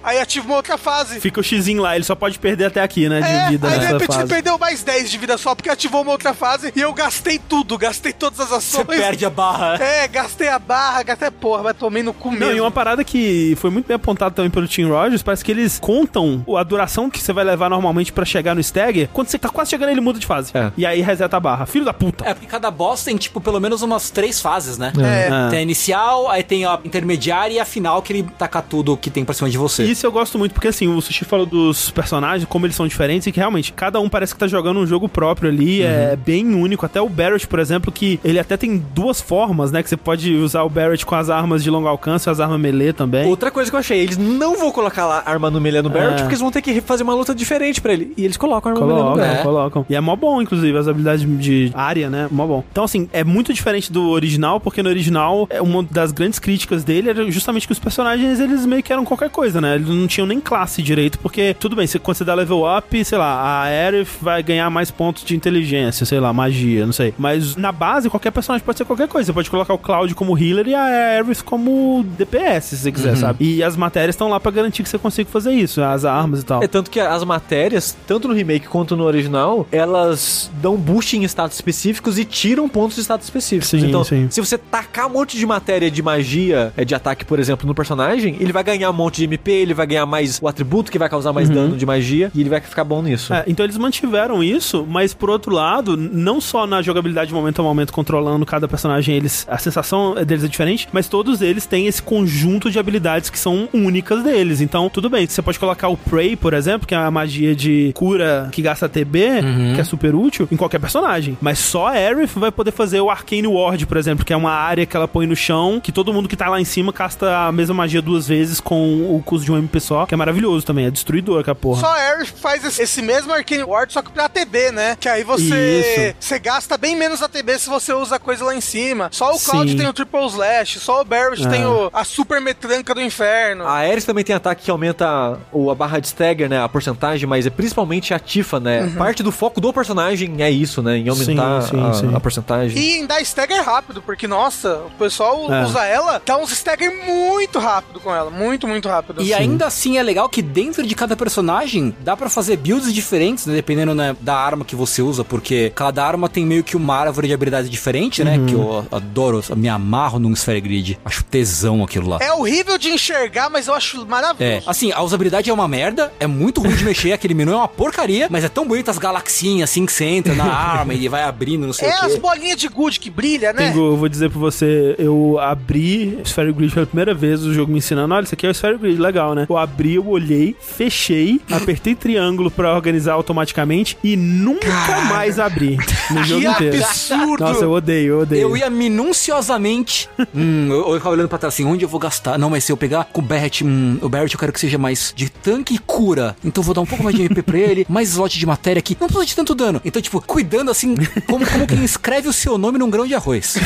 Aí 0.02 0.18
ativa 0.20 0.46
uma 0.46 0.56
outra 0.56 0.76
fase. 0.78 1.20
Fica 1.20 1.40
o 1.40 1.42
xizinho 1.42 1.82
lá, 1.82 1.94
ele 1.94 2.04
só 2.04 2.14
pode 2.14 2.38
perder 2.38 2.66
até 2.66 2.80
aqui, 2.82 3.08
né? 3.08 3.20
De 3.20 3.26
É, 3.28 3.48
vida 3.50 3.68
aí 3.68 3.78
de 3.78 3.86
repente 3.86 4.10
ele 4.10 4.18
fase. 4.20 4.28
perdeu 4.28 4.58
mais 4.58 4.82
10 4.82 5.10
de 5.10 5.18
vida 5.18 5.38
só 5.38 5.54
porque 5.54 5.70
ativou 5.70 6.02
uma 6.02 6.12
outra 6.12 6.34
fase 6.34 6.72
e 6.74 6.80
eu 6.80 6.92
gastei 6.92 7.38
tudo, 7.38 7.76
gastei 7.78 8.12
todas 8.12 8.40
as 8.40 8.52
ações. 8.52 8.86
Você 8.86 9.00
perde 9.00 9.24
a 9.24 9.30
barra. 9.30 9.76
É, 9.82 10.06
gastei 10.08 10.48
a 10.48 10.58
barra, 10.58 11.02
gastei, 11.02 11.30
porra, 11.30 11.62
vai 11.62 11.74
tomei 11.74 12.02
no 12.02 12.12
cu 12.12 12.30
Não, 12.30 12.38
mesmo. 12.38 12.54
e 12.56 12.60
uma 12.60 12.70
parada 12.70 13.02
que 13.04 13.54
foi 13.60 13.70
muito 13.70 13.86
bem 13.86 13.94
apontada 13.96 14.34
também 14.34 14.50
pelo 14.50 14.68
Team 14.68 14.88
Rogers, 14.90 15.22
parece 15.22 15.44
que 15.44 15.50
eles 15.50 15.78
contam 15.78 16.44
a 16.56 16.62
duração 16.62 17.08
que 17.10 17.20
você 17.20 17.32
vai 17.32 17.44
levar 17.44 17.68
normalmente 17.70 18.12
pra 18.12 18.24
chegar 18.24 18.54
no 18.54 18.60
Stagger. 18.60 19.08
Quando 19.18 19.26
você 19.30 19.36
tá 19.38 19.48
quase 19.48 19.70
chegando, 19.70 19.88
ele 19.90 20.00
muda 20.00 20.16
de 20.16 20.26
fase. 20.26 20.52
E 20.76 20.86
aí 20.86 21.00
reseta 21.00 21.36
a 21.36 21.40
barra. 21.40 21.66
Filho 21.66 21.84
da 21.84 21.92
puta. 21.92 22.24
É, 22.24 22.32
porque 22.32 22.46
cada 22.46 22.70
boss 22.70 23.02
tem, 23.02 23.16
tipo, 23.16 23.40
pelo 23.40 23.58
menos 23.58 23.82
umas 23.82 24.10
três 24.10 24.40
fases, 24.40 24.78
né? 24.78 24.92
É. 24.96 25.50
Tem 25.50 25.58
a 25.58 25.62
inicial, 25.62 26.30
aí 26.30 26.44
tem 26.44 26.64
a 26.64 26.78
intermediária 26.84 27.54
e 27.54 27.58
a 27.58 27.64
final 27.64 28.00
que 28.00 28.12
ele 28.12 28.22
taca 28.38 28.62
tudo 28.62 28.96
que 28.96 29.10
tem 29.10 29.24
pra 29.24 29.34
cima 29.34 29.50
de 29.50 29.58
você. 29.58 29.82
Isso 29.82 30.06
eu 30.06 30.12
gosto 30.12 30.38
muito, 30.38 30.52
porque 30.52 30.68
assim, 30.68 30.86
o 30.86 31.00
Sushi 31.00 31.24
falou 31.24 31.44
dos 31.46 31.90
personagens, 31.90 32.48
como 32.48 32.64
eles 32.64 32.76
são 32.76 32.86
diferentes, 32.86 33.26
e 33.26 33.32
que 33.32 33.40
realmente 33.40 33.72
cada 33.72 33.98
um 33.98 34.08
parece 34.08 34.32
que 34.34 34.38
tá 34.38 34.46
jogando 34.46 34.78
um 34.78 34.86
jogo 34.86 35.08
próprio 35.08 35.50
ali, 35.50 35.82
é 35.82 36.14
bem 36.14 36.54
único. 36.54 36.86
Até 36.86 37.00
o 37.00 37.08
Barrett, 37.08 37.44
por 37.48 37.58
exemplo, 37.58 37.90
que 37.90 38.20
ele 38.22 38.38
até 38.38 38.56
tem 38.56 38.78
duas 38.94 39.20
formas, 39.20 39.72
né? 39.72 39.82
Que 39.82 39.88
você 39.88 39.96
pode 39.96 40.32
usar 40.36 40.62
o 40.62 40.68
Barrett 40.68 41.04
com 41.04 41.16
as 41.16 41.28
armas 41.28 41.64
de 41.64 41.70
longo 41.70 41.88
alcance 41.88 42.28
e 42.28 42.30
as 42.30 42.38
armas 42.38 42.60
melee 42.60 42.92
também. 42.92 43.26
Outra 43.26 43.50
coisa 43.50 43.68
que 43.68 43.74
eu 43.74 43.80
achei, 43.80 43.98
eles 43.98 44.16
não 44.16 44.56
vão 44.56 44.70
colocar 44.70 45.06
lá 45.06 45.24
a 45.26 45.30
arma 45.30 45.50
no 45.50 45.60
melee 45.60 45.82
no 45.82 45.90
Barrett, 45.90 46.12
É. 46.12 46.16
porque 46.18 46.28
eles 46.34 46.40
vão 46.40 46.52
ter 46.52 46.62
que 46.62 46.80
fazer 46.80 47.02
uma 47.02 47.14
luta 47.14 47.34
diferente 47.34 47.80
pra 47.80 47.92
ele. 47.92 48.12
E 48.16 48.24
eles 48.24 48.36
colocam 48.36 48.70
a 48.70 48.74
arma 48.76 48.86
no 48.86 48.94
melee 48.94 49.07
Colocam, 49.10 49.26
Barrett. 49.26 49.42
colocam. 49.44 49.86
E 49.88 49.94
é 49.94 50.00
mó 50.00 50.14
bom, 50.16 50.40
inclusive, 50.42 50.76
as 50.76 50.88
habilidades 50.88 51.26
de 51.38 51.70
área, 51.74 52.08
né? 52.10 52.28
Mó 52.30 52.46
bom. 52.46 52.64
Então, 52.70 52.84
assim, 52.84 53.08
é 53.12 53.22
muito 53.24 53.52
diferente 53.52 53.92
do 53.92 54.08
original, 54.10 54.60
porque 54.60 54.82
no 54.82 54.88
original, 54.88 55.46
é 55.50 55.60
uma 55.62 55.82
das 55.82 56.12
grandes 56.12 56.38
críticas 56.38 56.84
dele 56.84 57.10
era 57.10 57.30
justamente 57.30 57.66
que 57.66 57.72
os 57.72 57.78
personagens, 57.78 58.40
eles 58.40 58.64
meio 58.66 58.82
que 58.82 58.92
eram 58.92 59.04
qualquer 59.04 59.30
coisa, 59.30 59.60
né? 59.60 59.74
Eles 59.76 59.88
não 59.88 60.06
tinham 60.06 60.26
nem 60.26 60.40
classe 60.40 60.82
direito, 60.82 61.18
porque, 61.18 61.54
tudo 61.58 61.76
bem, 61.76 61.86
quando 62.02 62.16
você 62.16 62.24
dá 62.24 62.34
level 62.34 62.64
up, 62.78 63.04
sei 63.04 63.18
lá, 63.18 63.26
a 63.40 63.62
Aerith 63.64 64.08
vai 64.20 64.42
ganhar 64.42 64.68
mais 64.70 64.90
pontos 64.90 65.24
de 65.24 65.34
inteligência, 65.36 66.04
sei 66.06 66.20
lá, 66.20 66.32
magia, 66.32 66.84
não 66.86 66.92
sei. 66.92 67.14
Mas 67.18 67.56
na 67.56 67.72
base, 67.72 68.08
qualquer 68.10 68.30
personagem 68.30 68.64
pode 68.64 68.78
ser 68.78 68.84
qualquer 68.84 69.08
coisa. 69.08 69.26
Você 69.26 69.32
pode 69.32 69.50
colocar 69.50 69.74
o 69.74 69.78
Cloud 69.78 70.14
como 70.14 70.36
healer 70.38 70.66
e 70.68 70.74
a 70.74 70.82
Aerith 70.84 71.42
como 71.42 72.04
DPS, 72.16 72.66
se 72.70 72.76
você 72.78 72.92
quiser, 72.92 73.10
Uhum. 73.10 73.16
sabe? 73.16 73.44
E 73.44 73.62
as 73.62 73.76
matérias 73.76 74.14
estão 74.14 74.28
lá 74.28 74.38
pra 74.40 74.50
garantir 74.50 74.82
que 74.82 74.88
você 74.88 74.98
consiga 74.98 75.28
fazer 75.30 75.52
isso, 75.52 75.82
as 75.82 76.04
armas 76.04 76.40
e 76.40 76.44
tal. 76.44 76.62
É 76.62 76.68
tanto 76.68 76.90
que 76.90 77.00
as 77.00 77.24
matérias, 77.24 77.96
tanto 78.06 78.28
no 78.28 78.34
remake 78.34 78.66
quanto 78.68 78.96
no 78.98 79.04
original, 79.04 79.66
elas 79.72 80.50
dão 80.60 80.76
boost 80.76 81.16
em 81.16 81.24
status 81.24 81.56
específicos 81.56 82.18
e 82.18 82.24
tiram 82.24 82.68
pontos 82.68 82.96
de 82.96 83.02
status 83.02 83.26
específicos. 83.26 83.68
Sim, 83.68 83.86
então, 83.86 84.04
sim. 84.04 84.26
se 84.30 84.40
você 84.40 84.58
tacar 84.58 85.06
um 85.06 85.10
monte 85.10 85.36
de 85.36 85.46
matéria 85.46 85.90
de 85.90 86.02
magia, 86.02 86.72
é, 86.76 86.84
de 86.84 86.94
ataque, 86.94 87.24
por 87.24 87.38
exemplo, 87.38 87.66
no 87.66 87.74
personagem, 87.74 88.36
ele 88.40 88.52
vai 88.52 88.62
ganhar 88.62 88.90
um 88.90 88.94
monte 88.94 89.16
de 89.18 89.24
MP, 89.24 89.50
ele 89.50 89.74
vai 89.74 89.86
ganhar 89.86 90.06
mais 90.06 90.38
o 90.42 90.48
atributo 90.48 90.90
que 90.90 90.98
vai 90.98 91.08
causar 91.08 91.32
mais 91.32 91.48
Uhum. 91.48 91.54
dano 91.54 91.76
de 91.76 91.86
magia 91.86 92.30
e 92.34 92.40
ele 92.40 92.50
vai 92.50 92.60
ficar 92.60 92.84
bom 92.84 93.00
nisso. 93.02 93.32
É, 93.32 93.44
então 93.46 93.64
eles 93.64 93.76
mantiveram 93.78 94.42
isso, 94.42 94.86
mas 94.88 95.14
por 95.14 95.30
outro 95.30 95.52
lado, 95.52 95.96
não 95.96 96.40
só 96.40 96.66
na 96.66 96.82
jogabilidade 96.82 97.32
momento 97.32 97.60
a 97.60 97.62
momento 97.62 97.92
controlando 97.92 98.44
cada 98.44 98.68
personagem, 98.68 99.14
eles 99.14 99.46
a 99.48 99.58
sensação 99.58 100.14
deles 100.14 100.44
é 100.44 100.48
diferente, 100.48 100.88
mas 100.92 101.08
todos 101.08 101.40
eles 101.40 101.66
têm 101.66 101.86
esse 101.86 102.02
conjunto 102.02 102.70
de 102.70 102.78
habilidades 102.78 103.30
que 103.30 103.38
são 103.38 103.68
únicas 103.72 104.22
deles. 104.22 104.60
Então, 104.60 104.88
tudo 104.88 105.08
bem, 105.08 105.26
você 105.26 105.40
pode 105.40 105.58
colocar 105.58 105.88
o 105.88 105.96
Prey, 105.96 106.36
por 106.36 106.52
exemplo, 106.52 106.86
que 106.86 106.94
é 106.94 106.98
a 106.98 107.10
magia 107.10 107.54
de 107.54 107.92
cura 107.94 108.48
que 108.52 108.62
gasta 108.62 108.77
TB, 108.86 109.40
que 109.74 109.80
é 109.80 109.84
super 109.84 110.14
útil 110.14 110.46
em 110.52 110.56
qualquer 110.58 110.78
personagem, 110.78 111.38
mas 111.40 111.58
só 111.58 111.86
a 111.86 111.92
Aerith 111.92 112.32
vai 112.38 112.50
poder 112.52 112.70
fazer 112.72 113.00
o 113.00 113.08
Arcane 113.08 113.46
Ward, 113.46 113.86
por 113.86 113.96
exemplo, 113.96 114.26
que 114.26 114.32
é 114.34 114.36
uma 114.36 114.52
área 114.52 114.84
que 114.84 114.94
ela 114.94 115.08
põe 115.08 115.26
no 115.26 115.34
chão, 115.34 115.80
que 115.82 115.90
todo 115.90 116.12
mundo 116.12 116.28
que 116.28 116.36
tá 116.36 116.50
lá 116.50 116.60
em 116.60 116.64
cima 116.66 116.92
casta 116.92 117.46
a 117.46 117.50
mesma 117.52 117.74
magia 117.74 118.02
duas 118.02 118.28
vezes 118.28 118.60
com 118.60 119.16
o 119.16 119.22
custo 119.24 119.46
de 119.46 119.52
um 119.52 119.56
MP 119.56 119.80
só, 119.80 120.04
que 120.04 120.12
é 120.12 120.16
maravilhoso 120.18 120.66
também, 120.66 120.84
é 120.84 120.90
destruidor 120.90 121.40
aquela 121.40 121.54
porra. 121.54 121.80
Só 121.80 121.86
a 121.86 121.94
Aerith 121.96 122.34
faz 122.36 122.62
esse- 122.64 122.82
esse 122.82 123.00
mesmo 123.00 123.32
Arcane 123.32 123.62
Ward, 123.62 123.90
só 123.92 124.02
que 124.02 124.10
pra 124.10 124.26
ATB, 124.26 124.70
né? 124.72 124.96
Que 125.00 125.08
aí 125.08 125.22
você, 125.24 126.10
Isso. 126.10 126.16
você 126.20 126.38
gasta 126.38 126.76
bem 126.76 126.94
menos 126.96 127.22
ATB 127.22 127.58
se 127.58 127.70
você 127.70 127.92
usa 127.94 128.16
a 128.16 128.18
coisa 128.18 128.44
lá 128.44 128.54
em 128.54 128.60
cima. 128.60 129.08
Só 129.12 129.32
o 129.34 129.38
Cloud 129.38 129.70
Sim. 129.70 129.76
tem 129.78 129.86
o 129.86 129.92
Triple 129.92 130.26
Slash, 130.26 130.80
só 130.80 131.00
o 131.00 131.04
Barrett 131.04 131.46
É. 131.46 131.48
tem 131.48 131.64
o, 131.64 131.88
a 131.94 132.04
Super 132.04 132.40
Metranca 132.40 132.94
do 132.94 133.00
Inferno. 133.00 133.64
A 133.64 133.72
Ares 133.78 134.04
também 134.04 134.24
tem 134.24 134.34
ataque 134.34 134.64
que 134.64 134.70
aumenta 134.70 135.38
o, 135.52 135.70
a 135.70 135.74
barra 135.74 136.00
de 136.00 136.08
stagger, 136.08 136.48
né? 136.48 136.60
A 136.62 136.68
porcentagem, 136.68 137.26
mas 137.28 137.46
é 137.46 137.50
principalmente 137.50 138.12
a 138.12 138.18
Tifa, 138.18 138.58
né? 138.60 138.67
Uhum. 138.82 138.94
Parte 138.94 139.22
do 139.22 139.30
foco 139.32 139.60
do 139.60 139.72
personagem 139.72 140.34
é 140.42 140.50
isso, 140.50 140.82
né? 140.82 140.98
Em 140.98 141.08
aumentar 141.08 141.62
Sim, 141.62 141.68
sim, 141.70 141.80
a, 141.84 141.92
sim. 141.94 142.14
a 142.14 142.20
porcentagem. 142.20 142.78
E 142.78 142.98
em 142.98 143.06
dar 143.06 143.20
stagger 143.22 143.62
rápido, 143.64 144.02
porque, 144.02 144.26
nossa, 144.26 144.74
o 144.86 144.90
pessoal 144.98 145.52
É. 145.52 145.64
usa 145.64 145.84
ela, 145.84 146.20
dá 146.24 146.36
uns 146.36 146.52
stagger 146.52 146.92
muito 147.06 147.58
rápido 147.58 148.00
com 148.00 148.14
ela. 148.14 148.30
Muito, 148.30 148.66
muito 148.66 148.88
rápido. 148.88 149.22
E 149.22 149.32
ainda 149.34 149.66
assim 149.66 149.98
é 149.98 150.02
legal 150.02 150.28
que 150.28 150.42
dentro 150.42 150.86
de 150.86 150.94
cada 150.94 151.16
personagem 151.16 151.94
dá 152.00 152.16
pra 152.16 152.28
fazer 152.28 152.56
builds 152.56 152.92
diferentes, 152.92 153.46
né? 153.46 153.54
Dependendo 153.54 153.94
né, 153.94 154.16
da 154.20 154.36
arma 154.36 154.64
que 154.64 154.76
você 154.76 155.02
usa, 155.02 155.24
porque 155.24 155.72
cada 155.74 156.04
arma 156.04 156.28
tem 156.28 156.44
meio 156.44 156.62
que 156.64 156.76
uma 156.76 156.94
árvore 156.96 157.28
de 157.28 157.34
habilidade 157.34 157.68
diferente, 157.68 158.22
né? 158.24 158.36
Uhum. 158.38 158.46
Que 158.46 158.54
eu 158.54 158.86
adoro, 158.90 159.42
eu 159.48 159.56
me 159.56 159.68
amarro 159.68 160.18
num 160.18 160.34
Sphere 160.34 160.60
Grid. 160.60 160.98
Acho 161.04 161.24
tesão 161.24 161.82
aquilo 161.82 162.08
lá. 162.08 162.18
É 162.20 162.32
horrível 162.32 162.78
de 162.78 162.90
enxergar, 162.90 163.48
mas 163.50 163.66
eu 163.68 163.74
acho 163.74 164.02
É, 164.02 164.04
maravilhoso. 164.04 164.68
assim, 164.70 164.92
a 164.92 165.02
usabilidade 165.02 165.48
é 165.50 165.52
uma 165.52 165.68
merda, 165.68 166.12
é 166.20 166.26
muito 166.26 166.60
ruim 166.60 166.74
de 166.74 166.84
mexer, 166.84 167.12
aquele 167.12 167.34
menu 167.34 167.52
é 167.52 167.56
uma 167.56 167.68
porcaria, 167.68 168.28
mas 168.30 168.44
é 168.44 168.48
tão 168.58 168.66
bonito 168.66 168.90
as 168.90 168.98
galaxinhas 168.98 169.70
assim 169.70 169.86
que 169.86 169.92
você 169.92 170.04
entra 170.04 170.34
na 170.34 170.44
arma 170.52 170.92
e 170.92 171.06
vai 171.08 171.22
abrindo, 171.22 171.64
não 171.64 171.72
sei 171.72 171.88
É 171.88 171.92
o 172.02 172.06
as 172.06 172.14
quê. 172.14 172.18
bolinhas 172.20 172.56
de 172.58 172.66
good 172.68 172.98
que 172.98 173.08
brilha, 173.08 173.52
né? 173.52 173.68
Tengo, 173.68 173.92
eu 173.92 173.96
vou 173.96 174.08
dizer 174.08 174.30
pra 174.30 174.38
você, 174.40 174.96
eu 174.98 175.38
abri 175.38 176.18
Sphere 176.24 176.52
Grid 176.52 176.74
pela 176.74 176.86
primeira 176.86 177.14
vez, 177.14 177.44
o 177.44 177.54
jogo 177.54 177.70
me 177.70 177.78
ensinando, 177.78 178.12
olha, 178.14 178.24
isso 178.24 178.34
aqui 178.34 178.46
é 178.46 178.50
o 178.50 178.54
Sphere 178.54 178.76
Grid, 178.78 179.00
legal, 179.00 179.32
né? 179.34 179.46
Eu 179.48 179.56
abri, 179.56 179.94
eu 179.94 180.08
olhei, 180.08 180.56
fechei, 180.60 181.40
apertei 181.50 181.94
triângulo 181.94 182.50
pra 182.50 182.74
organizar 182.74 183.12
automaticamente 183.12 183.96
e 184.02 184.16
nunca 184.16 184.66
mais 185.08 185.38
abri 185.38 185.76
no 186.10 186.22
jogo 186.26 186.44
inteiro. 186.48 186.84
absurdo! 186.84 187.44
Nossa, 187.44 187.64
eu 187.64 187.70
odeio, 187.70 188.14
eu 188.14 188.20
odeio. 188.22 188.42
Eu 188.42 188.56
ia 188.56 188.68
minuciosamente. 188.68 190.08
hum, 190.34 190.68
eu, 190.70 190.88
eu 190.88 190.94
ficava 190.94 191.10
olhando 191.10 191.28
pra 191.28 191.38
trás 191.38 191.54
assim, 191.54 191.64
onde 191.64 191.84
eu 191.84 191.88
vou 191.88 192.00
gastar? 192.00 192.38
Não, 192.38 192.50
mas 192.50 192.64
se 192.64 192.72
eu 192.72 192.76
pegar 192.76 193.04
com 193.04 193.20
o 193.20 193.24
Barrett, 193.24 193.64
hum, 193.64 193.98
o 194.02 194.08
Barrett 194.08 194.34
eu 194.34 194.40
quero 194.40 194.52
que 194.52 194.60
seja 194.60 194.78
mais 194.78 195.12
de 195.14 195.28
tanque 195.28 195.74
e 195.74 195.78
cura. 195.78 196.36
Então 196.44 196.60
eu 196.62 196.64
vou 196.64 196.74
dar 196.74 196.80
um 196.80 196.86
pouco 196.86 197.04
mais 197.04 197.14
de 197.14 197.22
MP 197.22 197.42
pra 197.42 197.58
ele, 197.58 197.86
mais 197.88 198.08
slot 198.10 198.38
de 198.38 198.46
matéria 198.48 198.80
aqui. 198.80 198.96
Não 199.00 199.06
precisa 199.06 199.26
de 199.26 199.36
tanto 199.36 199.54
dano. 199.54 199.80
Então, 199.84 200.00
tipo, 200.02 200.20
cuidando 200.20 200.70
assim, 200.70 200.96
como, 201.28 201.46
como 201.46 201.66
quem 201.66 201.84
escreve 201.84 202.28
o 202.28 202.32
seu 202.32 202.58
nome 202.58 202.78
num 202.78 202.90
grão 202.90 203.06
de 203.06 203.14
arroz. 203.14 203.56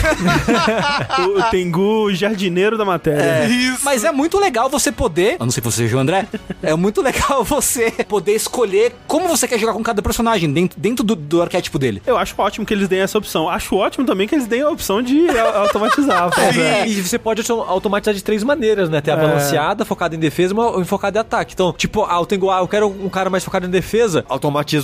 o, 1.18 1.38
o 1.40 1.42
Tengu 1.50 2.12
jardineiro 2.14 2.76
da 2.76 2.84
matéria. 2.84 3.22
É, 3.22 3.48
Mas 3.82 4.04
é 4.04 4.12
muito 4.12 4.38
legal 4.38 4.68
você 4.68 4.90
poder. 4.92 5.36
Eu 5.38 5.46
não 5.46 5.50
sei 5.50 5.62
se 5.62 5.70
você, 5.70 5.88
João 5.88 6.02
André. 6.02 6.26
É 6.62 6.74
muito 6.74 7.00
legal 7.02 7.42
você 7.44 7.90
poder 7.90 8.34
escolher 8.34 8.94
como 9.06 9.28
você 9.28 9.46
quer 9.48 9.58
jogar 9.58 9.72
com 9.72 9.82
cada 9.82 10.02
personagem 10.02 10.52
dentro, 10.52 10.78
dentro 10.78 11.04
do, 11.04 11.14
do 11.16 11.42
arquétipo 11.42 11.78
dele. 11.78 12.02
Eu 12.06 12.16
acho 12.18 12.34
ótimo 12.38 12.66
que 12.66 12.74
eles 12.74 12.88
deem 12.88 13.02
essa 13.02 13.18
opção. 13.18 13.48
Acho 13.48 13.76
ótimo 13.76 14.04
também 14.04 14.26
que 14.28 14.34
eles 14.34 14.46
deem 14.46 14.62
a 14.62 14.68
opção 14.70 15.00
de 15.02 15.28
a- 15.30 15.58
automatizar. 15.60 16.30
É, 16.38 16.82
É. 16.82 16.88
E 16.88 17.00
você 17.02 17.18
pode 17.18 17.40
auto- 17.40 17.62
automatizar 17.68 18.14
de 18.14 18.22
três 18.22 18.42
maneiras, 18.42 18.88
né? 18.88 19.00
Tem 19.00 19.12
a 19.14 19.16
É. 19.16 19.20
balanceada, 19.20 19.84
focada 19.84 20.14
em 20.14 20.18
defesa 20.18 20.52
e 20.52 20.56
uma 20.56 20.84
focada 20.84 21.18
em 21.18 21.20
ataque. 21.20 21.54
Então, 21.54 21.72
tipo, 21.72 22.04
ah, 22.04 22.16
eu 22.18 22.26
tenho, 22.26 22.50
ah, 22.50 22.58
eu 22.60 22.68
quero 22.68 22.86
um 22.88 23.08
cara 23.08 23.28
mais 23.30 23.44
focado 23.44 23.66
em 23.66 23.70
defesa, 23.70 24.24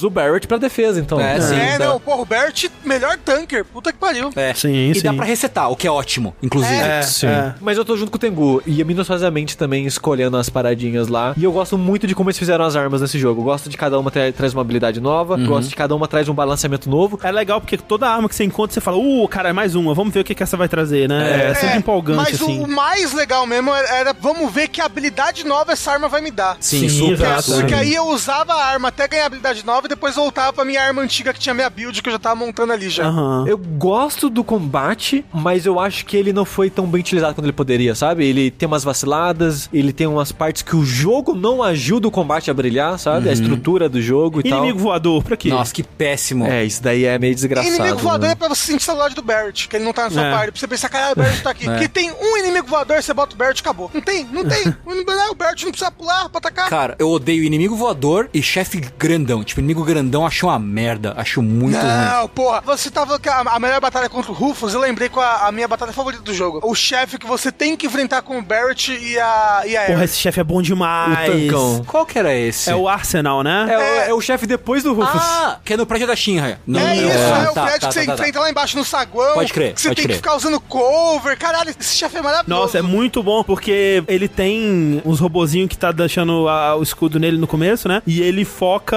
o 0.02 0.10
Barrett 0.10 0.47
pra 0.47 0.59
defesa, 0.59 1.01
então. 1.01 1.20
É, 1.20 1.40
sim. 1.40 1.55
É, 1.55 1.78
não, 1.78 1.98
porra, 2.01 2.23
o 2.23 2.24
Bert, 2.24 2.66
melhor 2.85 3.16
tanker. 3.19 3.65
Puta 3.65 3.93
que 3.93 3.98
pariu. 3.98 4.31
É. 4.36 4.55
Sim, 4.55 4.90
e 4.90 4.94
sim. 4.94 5.02
dá 5.02 5.12
pra 5.12 5.24
resetar, 5.24 5.70
o 5.70 5.77
que 5.77 5.86
é 5.86 5.90
ótimo, 5.90 6.35
inclusive. 6.43 6.74
É, 6.74 7.02
Sim. 7.02 7.27
é. 7.27 7.55
Mas 7.60 7.77
eu 7.77 7.85
tô 7.85 7.97
junto 7.97 8.10
com 8.10 8.16
o 8.16 8.20
Tengu. 8.20 8.62
E 8.66 8.82
minuciosamente 8.85 9.56
também 9.56 9.86
escolhendo 9.86 10.36
as 10.36 10.48
paradinhas 10.48 11.09
lá. 11.09 11.35
E 11.36 11.44
eu 11.44 11.52
gosto 11.52 11.77
muito 11.77 12.06
de 12.06 12.15
como 12.15 12.31
eles 12.31 12.39
fizeram 12.39 12.65
as 12.65 12.77
armas 12.77 13.01
nesse 13.01 13.19
jogo. 13.19 13.40
Eu 13.40 13.44
gosto 13.44 13.69
de 13.69 13.77
cada 13.77 13.98
uma 13.98 14.10
tra 14.10 14.32
traz 14.32 14.52
uma 14.52 14.62
habilidade 14.62 15.01
nova. 15.01 15.36
Gosto 15.36 15.69
de 15.69 15.77
cada 15.77 15.94
uma 15.94 16.09
traz 16.09 16.28
um 16.28 16.35
balanceamento 16.35 16.89
novo. 16.89 17.19
É 17.23 17.31
legal 17.31 17.60
porque 17.60 17.77
toda 17.77 18.09
arma 18.09 18.28
que 18.28 18.35
você 18.35 18.44
encontra, 18.44 18.74
você 18.74 18.81
fala, 18.81 18.97
uh, 18.97 19.28
cara, 19.28 19.51
é 19.51 19.52
mais 19.52 19.74
uma, 19.74 19.94
vamos 19.94 20.12
ver 20.12 20.20
o 20.20 20.24
que, 20.24 20.35
que 20.35 20.43
essa 20.43 20.56
vai 20.56 20.69
trazer, 20.69 21.09
né? 21.09 21.51
É, 21.51 21.55
sempre 21.55 21.78
empolgante, 21.78 22.32
mas 22.32 22.43
assim. 22.43 22.62
o 22.62 22.66
mais 22.66 23.12
legal 23.12 23.47
mesmo 23.47 23.74
era, 23.74 23.89
era, 23.89 24.12
vamos 24.12 24.52
ver 24.52 24.69
que 24.69 24.81
habilidade 24.81 25.44
nova 25.44 25.73
essa 25.73 25.93
arma 25.93 26.09
vai 26.09 26.20
me 26.20 26.31
dar. 26.31 26.56
Sim, 26.60 26.89
Sim, 26.89 26.89
super. 26.89 27.28
Porque 27.44 27.74
aí 27.74 27.94
eu 27.94 28.06
usava 28.09 28.55
a 28.55 28.65
arma 28.65 28.89
até 28.89 29.06
ganhar 29.06 29.27
habilidade 29.27 29.65
nova 29.65 29.78
e 29.87 29.89
depois 29.89 30.15
voltava 30.17 30.53
pra 30.53 30.65
minha 30.65 30.83
arma 30.83 31.03
antiga 31.03 31.33
que 31.33 31.39
tinha 31.41 31.55
minha 31.55 31.69
build 31.71 32.03
que 32.03 32.09
eu 32.09 32.13
já 32.13 32.19
tava 32.19 32.35
montando 32.37 32.73
ali 32.73 32.89
já. 32.89 33.05
Aham. 33.07 33.45
Eu 33.47 33.57
gosto 33.59 34.29
do 34.31 34.43
combate, 34.45 35.25
mas 35.33 35.67
eu 35.67 35.79
acho 35.81 36.05
que 36.05 36.17
ele 36.17 36.33
não 36.33 36.45
foi 36.45 36.69
tão 36.71 36.87
bem 36.87 37.01
utilizado 37.01 37.35
quanto 37.35 37.45
ele 37.45 37.53
poderia, 37.53 37.95
sabe? 37.95 38.25
Ele 38.27 38.51
tem 38.51 38.67
umas 38.67 38.85
vaciladas, 38.85 39.69
ele 39.73 39.93
tem 39.93 40.07
umas 40.07 40.33
partes 40.33 40.63
que 40.63 40.75
o 40.77 40.85
jogo 40.85 41.35
não 41.35 41.63
ajuda 41.63 42.09
o 42.09 42.11
combate 42.11 42.51
a 42.51 42.55
brilhar, 42.55 42.99
sabe? 42.99 43.29
A 43.29 43.33
estrutura 43.33 43.89
do 43.89 44.01
jogo 44.03 44.41
e 44.45 44.49
Inimigo 44.49 44.79
voador, 44.79 45.23
pra 45.23 45.37
quê? 45.37 45.49
Nossa, 45.51 45.73
que 45.73 45.83
péssimo. 45.83 46.45
tal. 46.45 46.53
É, 46.53 46.65
isso 46.65 46.83
daí 46.83 47.05
é 47.05 47.19
meio 47.19 47.35
desgraçado. 47.35 47.75
Inimigo 47.75 47.99
voador 47.99 48.27
né? 48.29 48.33
é 48.33 48.35
pra 48.35 48.49
você 48.49 48.63
sentir 48.73 48.85
saudade 48.85 49.15
do 49.15 49.23
Barrett, 49.23 49.69
que 49.69 49.77
ele 49.77 49.85
não 49.85 49.93
tá 49.93 50.05
na 50.05 50.11
sua 50.11 50.25
É. 50.27 50.33
parte. 50.33 50.51
Pra 50.53 50.61
você 50.61 50.69
pensar, 50.69 50.89
caralho, 50.89 51.13
o 51.13 51.17
Barrett 51.17 51.43
tá 51.43 51.51
aqui. 51.51 51.69
É. 51.69 51.79
Que 51.81 51.89
tem 51.89 52.11
um 52.11 52.37
inimigo 52.39 52.67
voador, 52.67 53.03
você 53.03 53.13
bota 53.13 53.35
o 53.35 53.39
Barrett 53.39 53.61
acabou. 53.61 53.91
Não 53.93 54.01
tem, 54.01 54.25
não 54.33 54.45
tem. 54.45 54.65
O 54.87 54.93
inimigo- 54.93 55.13
o 55.31 55.35
Barrett 55.35 55.65
não 55.65 55.71
precisa 55.71 55.91
pular 55.91 56.29
pra 56.31 56.39
atacar. 56.39 56.69
Cara, 56.71 56.97
eu 56.99 57.09
odeio 57.11 57.43
inimigo 57.45 57.77
voador 57.77 58.29
e 58.33 58.43
chefe 58.43 58.81
grandão. 58.99 59.45
Tipo, 59.45 59.61
inimigo 59.69 59.85
grandão 59.85 60.27
acho 60.27 60.47
uma 60.47 60.59
merda. 60.59 61.12
Acho 61.16 61.43
muito 61.43 61.77
ruim. 61.77 61.86
Não, 61.86 62.28
porra. 62.28 62.62
Você 62.65 62.90
tava 62.90 63.19
com 63.19 63.28
a, 63.31 63.40
a 63.55 63.59
melhor 63.59 63.81
batalha 63.81 64.09
contra 64.09 64.32
o 64.32 64.35
Rufus, 64.35 64.73
eu 64.73 64.81
lembrei 64.81 65.09
com 65.11 65.20
a, 65.20 65.47
a 65.47 65.53
minha 65.53 65.69
batalha 65.69 65.93
favorita 65.93 66.23
do 66.23 66.32
jogo. 66.32 66.61
O 66.62 66.74
chefe 66.74 67.19
que 67.19 67.27
você 67.27 67.53
tem 67.53 67.77
que 67.77 67.86
enfrentar 67.86 68.23
com 68.23 68.39
o 68.39 68.43
Barrett 68.43 68.93
e 68.93 69.19
a, 69.19 69.62
e 69.66 69.77
a 69.77 69.82
Porra, 69.86 70.05
esse 70.05 70.16
chefe 70.16 70.40
é 70.40 70.45
bom 70.45 70.62
demais. 70.62 71.28
O 71.28 71.32
tancão. 71.32 71.85
Qual 71.86 72.07
que 72.07 72.19
era 72.19 72.35
esse? 72.35 72.70
É 72.70 72.74
o 72.74 72.89
Arsenal, 72.89 73.43
né? 73.43 73.66
É, 73.70 73.78
o- 73.78 74.11
é 74.11 74.15
o 74.15 74.20
chefe 74.20 74.47
depois 74.47 74.82
do 74.82 74.95
Rufus. 74.95 75.20
Ah, 75.23 75.59
que 75.65 75.74
é 75.74 75.77
no 75.77 75.85
prédio 75.85 76.07
da 76.07 76.16
Shinra. 76.16 76.59
Não, 76.66 76.81
É 76.81 76.95
não, 76.95 77.09
isso, 77.09 77.19
não. 77.19 77.36
é 77.45 77.51
o 77.51 77.55
Tá, 77.55 77.62
prédio 77.65 77.81
tá, 77.82 77.89
que 77.89 77.95
você 77.95 78.01
tá, 78.01 78.07
tá, 78.07 78.07
tá. 78.07 78.23
enfrenta 78.23 78.40
lá 78.40 78.51
embaixo 78.51 78.77
no 78.78 78.85
saguão. 78.85 79.35
Pode 79.35 79.53
crer, 79.53 79.74
Que 79.74 79.81
você 79.82 79.89
pode 79.89 79.97
tem 79.97 80.05
crer. 80.07 80.16
que 80.16 80.23
ficar 80.23 80.36
usando 80.36 80.59
cover. 80.61 81.36
Caralho, 81.39 81.74
esse 81.78 81.95
chefe 81.97 82.16
é 82.16 82.23
maravilhoso. 82.23 82.61
Nossa, 82.62 82.78
é 82.78 82.82
muito 82.82 83.23
bom, 83.23 83.43
porque 83.45 84.03
ele 84.09 84.28
tem 84.28 85.03
uns 85.05 85.20
robozinhos 85.20 85.69
que 85.69 85.77
tá 85.77 85.93
deixando 85.93 86.49
a- 86.49 86.74
o 86.77 86.82
escudo 86.82 87.19
nele 87.20 87.36
no 87.36 87.47
começo, 87.47 87.89
né? 87.89 88.03
E 88.07 88.23
ele 88.23 88.45
foca 88.45 88.97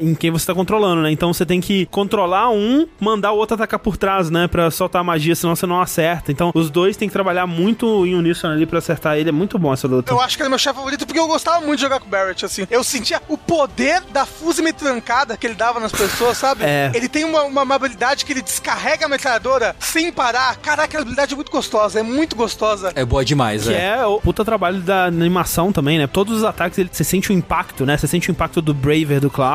em 0.00 0.14
quem 0.14 0.30
você 0.30 0.46
tá 0.46 0.54
controlando, 0.54 1.02
né? 1.02 1.10
Então 1.10 1.32
você 1.32 1.44
tem 1.44 1.60
que 1.60 1.86
controlar 1.86 2.50
um, 2.50 2.86
mandar 3.00 3.32
o 3.32 3.36
outro 3.36 3.54
atacar 3.54 3.78
por 3.78 3.96
trás, 3.96 4.30
né? 4.30 4.48
Pra 4.48 4.70
soltar 4.70 5.00
a 5.00 5.04
magia, 5.04 5.34
senão 5.34 5.54
você 5.54 5.66
não 5.66 5.80
acerta. 5.80 6.32
Então 6.32 6.50
os 6.54 6.70
dois 6.70 6.96
tem 6.96 7.08
que 7.08 7.12
trabalhar 7.12 7.46
muito 7.46 8.06
em 8.06 8.14
uníssono 8.14 8.54
ali 8.54 8.66
pra 8.66 8.78
acertar 8.78 9.16
ele. 9.16 9.28
É 9.28 9.32
muito 9.32 9.58
bom 9.58 9.72
essa 9.72 9.86
luta. 9.86 10.12
Eu 10.12 10.20
acho 10.20 10.36
que 10.36 10.42
ele 10.42 10.48
é 10.48 10.50
meu 10.50 10.58
chefe 10.58 10.76
favorito 10.76 11.06
porque 11.06 11.20
eu 11.20 11.26
gostava 11.26 11.60
muito 11.64 11.76
de 11.76 11.82
jogar 11.82 12.00
com 12.00 12.06
o 12.06 12.10
Barrett, 12.10 12.44
assim. 12.44 12.66
Eu 12.70 12.82
sentia 12.84 13.20
o 13.28 13.36
poder 13.36 14.02
da 14.12 14.26
fuse 14.26 14.62
metrancada 14.62 15.36
que 15.36 15.46
ele 15.46 15.54
dava 15.54 15.80
nas 15.80 15.92
pessoas, 15.92 16.36
sabe? 16.36 16.64
É. 16.64 16.90
Ele 16.94 17.08
tem 17.08 17.24
uma, 17.24 17.42
uma, 17.42 17.62
uma 17.62 17.74
habilidade 17.74 18.24
que 18.24 18.32
ele 18.32 18.42
descarrega 18.42 19.06
a 19.06 19.08
metralhadora 19.08 19.74
sem 19.78 20.12
parar. 20.12 20.56
Caraca, 20.56 20.84
aquela 20.84 21.02
habilidade 21.02 21.32
é 21.32 21.36
muito 21.36 21.50
gostosa, 21.50 22.00
é 22.00 22.02
muito 22.02 22.36
gostosa. 22.36 22.92
É 22.94 23.04
boa 23.04 23.24
demais, 23.24 23.64
Que 23.66 23.74
é. 23.74 23.98
é 23.98 24.06
o 24.06 24.20
puta 24.20 24.44
trabalho 24.44 24.80
da 24.80 25.04
animação 25.06 25.72
também, 25.72 25.98
né? 25.98 26.06
Todos 26.06 26.38
os 26.38 26.44
ataques, 26.44 26.78
ele, 26.78 26.90
você 26.92 27.04
sente 27.04 27.30
o 27.30 27.32
impacto, 27.32 27.86
né? 27.86 27.96
Você 27.96 28.06
sente 28.06 28.30
o 28.30 28.32
impacto 28.32 28.60
do 28.60 28.74
Braver, 28.74 29.20
do 29.20 29.30
Cloud, 29.30 29.51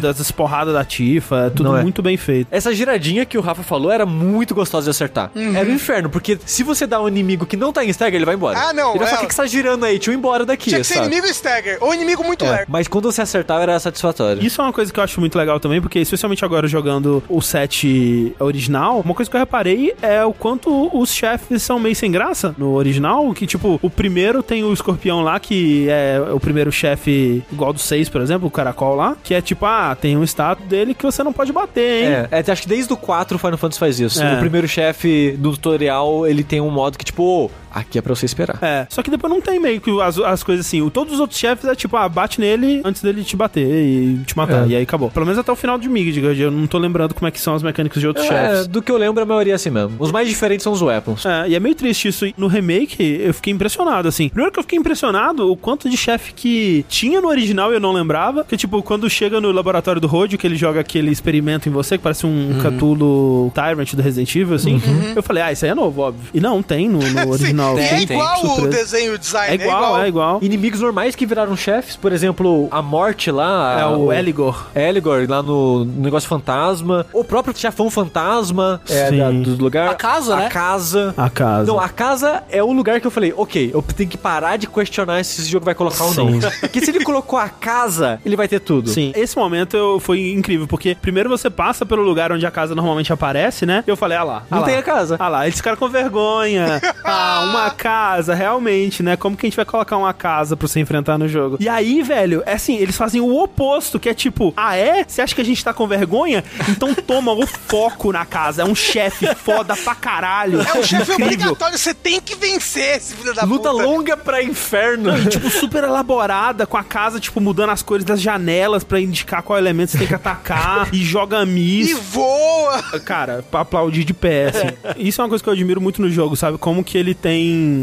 das 0.00 0.30
porradas 0.30 0.74
da 0.74 0.84
Tifa, 0.84 1.46
é 1.46 1.50
tudo 1.50 1.76
é. 1.76 1.82
muito 1.82 2.02
bem 2.02 2.16
feito. 2.16 2.48
Essa 2.50 2.74
giradinha 2.74 3.24
que 3.24 3.38
o 3.38 3.40
Rafa 3.40 3.62
falou 3.62 3.90
era 3.90 4.04
muito 4.06 4.54
gostosa 4.54 4.84
de 4.84 4.90
acertar. 4.90 5.30
Era 5.34 5.68
um 5.68 5.74
inferno, 5.74 6.10
porque 6.10 6.38
se 6.44 6.62
você 6.62 6.86
dá 6.86 7.00
um 7.00 7.08
inimigo 7.08 7.46
que 7.46 7.56
não 7.56 7.72
tá 7.72 7.84
em 7.84 7.88
stagger, 7.90 8.16
ele 8.16 8.24
vai 8.24 8.34
embora. 8.34 8.58
Ah, 8.58 8.72
não, 8.72 8.90
Ele 8.90 8.98
vai 8.98 9.08
é. 9.08 9.10
falar, 9.10 9.18
o 9.18 9.22
que, 9.22 9.28
que 9.28 9.34
você 9.34 9.42
tá 9.42 9.46
girando 9.46 9.84
aí? 9.84 9.96
Deixa 9.96 10.10
eu 10.10 10.14
ir 10.14 10.18
embora 10.18 10.44
daqui, 10.44 10.70
Tinha 10.70 10.80
que 10.80 10.86
ser 10.86 10.94
sabe? 10.94 11.06
inimigo 11.06 11.26
stagger 11.28 11.78
ou 11.80 11.94
inimigo 11.94 12.24
muito 12.24 12.44
É, 12.44 12.50
lerdo. 12.50 12.66
Mas 12.68 12.88
quando 12.88 13.10
você 13.10 13.22
acertava, 13.22 13.62
era 13.62 13.78
satisfatório. 13.78 14.42
Isso 14.44 14.60
é 14.60 14.64
uma 14.64 14.72
coisa 14.72 14.92
que 14.92 14.98
eu 14.98 15.04
acho 15.04 15.20
muito 15.20 15.36
legal 15.38 15.60
também, 15.60 15.80
porque 15.80 15.98
especialmente 15.98 16.44
agora 16.44 16.66
jogando 16.66 17.22
o 17.28 17.40
set 17.40 18.34
original, 18.38 19.00
uma 19.04 19.14
coisa 19.14 19.30
que 19.30 19.36
eu 19.36 19.40
reparei 19.40 19.94
é 20.02 20.24
o 20.24 20.32
quanto 20.32 20.90
os 20.96 21.12
chefes 21.12 21.62
são 21.62 21.78
meio 21.78 21.94
sem 21.94 22.10
graça 22.10 22.54
no 22.58 22.74
original, 22.74 23.32
que 23.32 23.46
tipo, 23.46 23.78
o 23.82 23.90
primeiro 23.90 24.42
tem 24.42 24.64
o 24.64 24.72
escorpião 24.72 25.22
lá, 25.22 25.38
que 25.38 25.88
é 25.88 26.20
o 26.32 26.40
primeiro 26.40 26.70
chefe 26.72 27.42
igual 27.52 27.72
do 27.72 27.78
6, 27.78 28.08
por 28.08 28.20
exemplo, 28.20 28.48
o 28.48 28.50
caracol 28.50 28.94
lá, 28.94 29.16
que 29.28 29.34
é 29.34 29.42
tipo, 29.42 29.66
ah, 29.66 29.94
tem 29.94 30.16
um 30.16 30.24
status 30.24 30.64
dele 30.64 30.94
que 30.94 31.04
você 31.04 31.22
não 31.22 31.34
pode 31.34 31.52
bater, 31.52 32.02
hein? 32.02 32.28
É, 32.30 32.42
é, 32.46 32.50
acho 32.50 32.62
que 32.62 32.68
desde 32.68 32.90
o 32.90 32.96
4 32.96 33.36
o 33.36 33.38
Final 33.38 33.58
Fantasy 33.58 33.78
faz 33.78 34.00
isso. 34.00 34.22
É. 34.22 34.36
O 34.36 34.38
primeiro 34.38 34.66
chefe 34.66 35.32
do 35.38 35.50
tutorial, 35.50 36.26
ele 36.26 36.42
tem 36.42 36.62
um 36.62 36.70
modo 36.70 36.96
que, 36.96 37.04
tipo, 37.04 37.22
ô, 37.22 37.50
aqui 37.72 37.98
é 37.98 38.02
pra 38.02 38.14
você 38.14 38.26
esperar. 38.26 38.58
É, 38.62 38.86
só 38.90 39.02
que 39.02 39.10
depois 39.10 39.32
não 39.32 39.40
tem 39.40 39.58
meio 39.60 39.80
que 39.80 39.90
as, 40.00 40.18
as 40.18 40.42
coisas 40.42 40.66
assim. 40.66 40.80
O, 40.82 40.90
todos 40.90 41.14
os 41.14 41.20
outros 41.20 41.38
chefes 41.38 41.64
é 41.64 41.74
tipo, 41.74 41.96
ah, 41.96 42.08
bate 42.08 42.40
nele 42.40 42.80
antes 42.84 43.02
dele 43.02 43.22
te 43.24 43.36
bater 43.36 43.66
e 43.66 44.18
te 44.26 44.36
matar. 44.36 44.64
É. 44.64 44.68
E 44.68 44.76
aí 44.76 44.82
acabou. 44.82 45.10
Pelo 45.10 45.26
menos 45.26 45.38
até 45.38 45.50
o 45.52 45.56
final 45.56 45.78
de 45.78 45.88
Midgard. 45.88 46.40
Eu 46.40 46.50
não 46.50 46.66
tô 46.66 46.78
lembrando 46.78 47.14
como 47.14 47.26
é 47.28 47.30
que 47.30 47.40
são 47.40 47.54
as 47.54 47.62
mecânicas 47.62 48.00
de 48.00 48.06
outros 48.06 48.26
É, 48.26 48.28
chefes. 48.28 48.66
do 48.66 48.80
que 48.82 48.90
eu 48.90 48.96
lembro, 48.96 49.22
a 49.22 49.26
maioria 49.26 49.52
é 49.54 49.56
assim 49.56 49.70
mesmo. 49.70 49.96
Os 49.98 50.10
mais 50.12 50.28
diferentes 50.28 50.64
são 50.64 50.72
os 50.72 50.82
weapons. 50.82 51.24
É, 51.26 51.48
e 51.48 51.54
é 51.54 51.60
meio 51.60 51.74
triste 51.74 52.08
isso. 52.08 52.26
No 52.36 52.46
remake, 52.46 53.20
eu 53.22 53.32
fiquei 53.34 53.52
impressionado, 53.52 54.08
assim. 54.08 54.28
Primeiro 54.28 54.52
que 54.52 54.58
eu 54.58 54.62
fiquei 54.62 54.78
impressionado 54.78 55.50
o 55.50 55.56
quanto 55.56 55.88
de 55.88 55.96
chefe 55.96 56.32
que 56.34 56.84
tinha 56.88 57.20
no 57.20 57.28
original 57.28 57.70
e 57.72 57.74
eu 57.74 57.80
não 57.80 57.92
lembrava. 57.92 58.44
Que, 58.44 58.56
tipo, 58.56 58.82
quando 58.82 59.08
chega 59.08 59.40
no 59.40 59.50
laboratório 59.52 60.00
do 60.00 60.06
Rodio, 60.06 60.38
que 60.38 60.46
ele 60.46 60.56
joga 60.56 60.80
aquele 60.80 61.10
experimento 61.10 61.68
em 61.68 61.72
você, 61.72 61.96
que 61.98 62.02
parece 62.02 62.26
um 62.26 62.38
Uhum. 62.38 62.58
Cthulhu 62.60 63.52
Tyrant 63.54 63.94
do 63.94 64.02
Resident 64.02 64.34
Evil, 64.34 64.54
assim. 64.54 64.80
Eu 65.14 65.22
falei, 65.22 65.42
ah, 65.42 65.52
isso 65.52 65.64
aí 65.64 65.70
é 65.70 65.74
novo, 65.74 66.00
óbvio. 66.02 66.28
E 66.32 66.40
não, 66.40 66.62
tem 66.62 66.88
no, 66.88 66.98
no 66.98 67.28
original. 67.30 67.57
Sim, 67.76 67.80
e 67.80 67.84
é 67.84 68.06
Tem, 68.06 68.16
igual 68.18 68.34
o 68.42 68.46
surpresa. 68.46 68.68
desenho, 68.70 69.14
o 69.14 69.18
design. 69.18 69.50
É 69.50 69.54
igual, 69.66 70.00
é 70.02 70.08
igual. 70.08 70.38
Inimigos 70.42 70.80
normais 70.80 71.14
que 71.14 71.26
viraram 71.26 71.56
chefes, 71.56 71.96
por 71.96 72.12
exemplo, 72.12 72.68
a 72.70 72.80
morte 72.82 73.30
lá. 73.30 73.78
É 73.78 73.82
a- 73.82 73.88
o 73.90 74.12
Eligor. 74.12 74.66
Eligor, 74.74 75.26
lá 75.28 75.42
no 75.42 75.84
negócio 75.84 76.28
fantasma. 76.28 77.06
O 77.12 77.24
próprio 77.24 77.56
chefão 77.56 77.90
fantasma 77.90 78.80
é, 78.88 79.10
da- 79.10 79.30
do 79.30 79.56
lugar. 79.62 79.88
A 79.88 79.94
casa, 79.94 80.36
né? 80.36 80.46
A 80.46 80.50
casa. 80.50 81.14
A 81.16 81.30
casa. 81.30 81.64
Não, 81.72 81.78
a 81.80 81.88
casa 81.88 82.42
é 82.50 82.62
o 82.62 82.72
lugar 82.72 83.00
que 83.00 83.06
eu 83.06 83.10
falei, 83.10 83.32
ok, 83.36 83.70
eu 83.72 83.82
tenho 83.82 84.08
que 84.08 84.16
parar 84.18 84.56
de 84.56 84.66
questionar 84.66 85.24
se 85.24 85.40
esse 85.40 85.50
jogo 85.50 85.64
vai 85.64 85.74
colocar 85.74 86.04
ou 86.04 86.12
Sim. 86.12 86.38
não. 86.40 86.50
Porque 86.60 86.80
se 86.80 86.90
ele 86.90 87.04
colocou 87.04 87.38
a 87.38 87.48
casa, 87.48 88.20
ele 88.24 88.36
vai 88.36 88.48
ter 88.48 88.60
tudo. 88.60 88.90
Sim, 88.90 89.12
esse 89.16 89.36
momento 89.36 89.76
eu, 89.76 90.00
foi 90.00 90.30
incrível, 90.32 90.66
porque 90.66 90.94
primeiro 91.00 91.28
você 91.28 91.48
passa 91.50 91.84
pelo 91.86 92.02
lugar 92.02 92.32
onde 92.32 92.44
a 92.46 92.50
casa 92.50 92.74
normalmente 92.74 93.12
aparece, 93.12 93.64
né? 93.66 93.82
E 93.86 93.90
eu 93.90 93.96
falei, 93.96 94.16
ah 94.18 94.22
lá. 94.24 94.42
ah 94.50 94.54
Não 94.54 94.60
lá. 94.60 94.66
tem 94.66 94.76
a 94.76 94.82
casa. 94.82 95.16
Ah 95.18 95.28
lá, 95.28 95.46
eles 95.46 95.56
ficaram 95.56 95.76
com 95.76 95.88
vergonha. 95.88 96.80
ah, 97.04 97.47
uma 97.50 97.70
casa, 97.70 98.34
realmente, 98.34 99.02
né? 99.02 99.16
Como 99.16 99.36
que 99.36 99.46
a 99.46 99.48
gente 99.48 99.56
vai 99.56 99.64
colocar 99.64 99.96
uma 99.96 100.12
casa 100.12 100.56
pra 100.56 100.66
você 100.68 100.80
enfrentar 100.80 101.18
no 101.18 101.28
jogo? 101.28 101.56
E 101.60 101.68
aí, 101.68 102.02
velho, 102.02 102.42
é 102.46 102.52
assim, 102.54 102.76
eles 102.76 102.96
fazem 102.96 103.20
o 103.20 103.36
oposto, 103.42 103.98
que 103.98 104.08
é 104.08 104.14
tipo, 104.14 104.52
ah 104.56 104.76
é? 104.76 105.04
Você 105.06 105.20
acha 105.22 105.34
que 105.34 105.40
a 105.40 105.44
gente 105.44 105.62
tá 105.64 105.72
com 105.72 105.86
vergonha? 105.86 106.44
Então 106.68 106.94
toma 106.94 107.32
o 107.32 107.46
foco 107.46 108.12
na 108.12 108.24
casa. 108.24 108.62
É 108.62 108.64
um 108.64 108.74
chefe 108.74 109.26
foda 109.36 109.76
pra 109.76 109.94
caralho. 109.94 110.60
É 110.60 110.78
um 110.78 110.82
chefe 110.82 111.12
obrigatório, 111.12 111.78
você 111.78 111.94
tem 111.94 112.20
que 112.20 112.34
vencer 112.36 112.96
esse 112.96 113.14
filho 113.14 113.34
da 113.34 113.42
Luta 113.44 113.70
puta. 113.70 113.82
longa 113.84 114.16
pra 114.16 114.42
inferno. 114.42 115.16
E, 115.18 115.26
tipo, 115.26 115.48
super 115.50 115.84
elaborada, 115.84 116.66
com 116.66 116.76
a 116.76 116.84
casa, 116.84 117.18
tipo, 117.20 117.40
mudando 117.40 117.70
as 117.70 117.82
cores 117.82 118.04
das 118.04 118.20
janelas 118.20 118.84
pra 118.84 119.00
indicar 119.00 119.42
qual 119.42 119.58
elemento 119.58 119.92
você 119.92 119.98
tem 119.98 120.06
que 120.06 120.14
atacar. 120.14 120.88
e 120.92 121.02
joga 121.04 121.42
E 121.42 121.46
miss. 121.46 121.98
voa, 121.98 122.82
boa. 122.82 123.00
Cara, 123.00 123.44
pra 123.50 123.60
aplaudir 123.60 124.04
de 124.04 124.12
pé, 124.14 124.48
assim. 124.48 124.68
Isso 124.98 125.20
é 125.20 125.24
uma 125.24 125.28
coisa 125.28 125.42
que 125.42 125.48
eu 125.48 125.54
admiro 125.54 125.80
muito 125.80 126.00
no 126.02 126.10
jogo, 126.10 126.36
sabe? 126.36 126.58
Como 126.58 126.82
que 126.84 126.96
ele 126.98 127.14
tem 127.14 127.37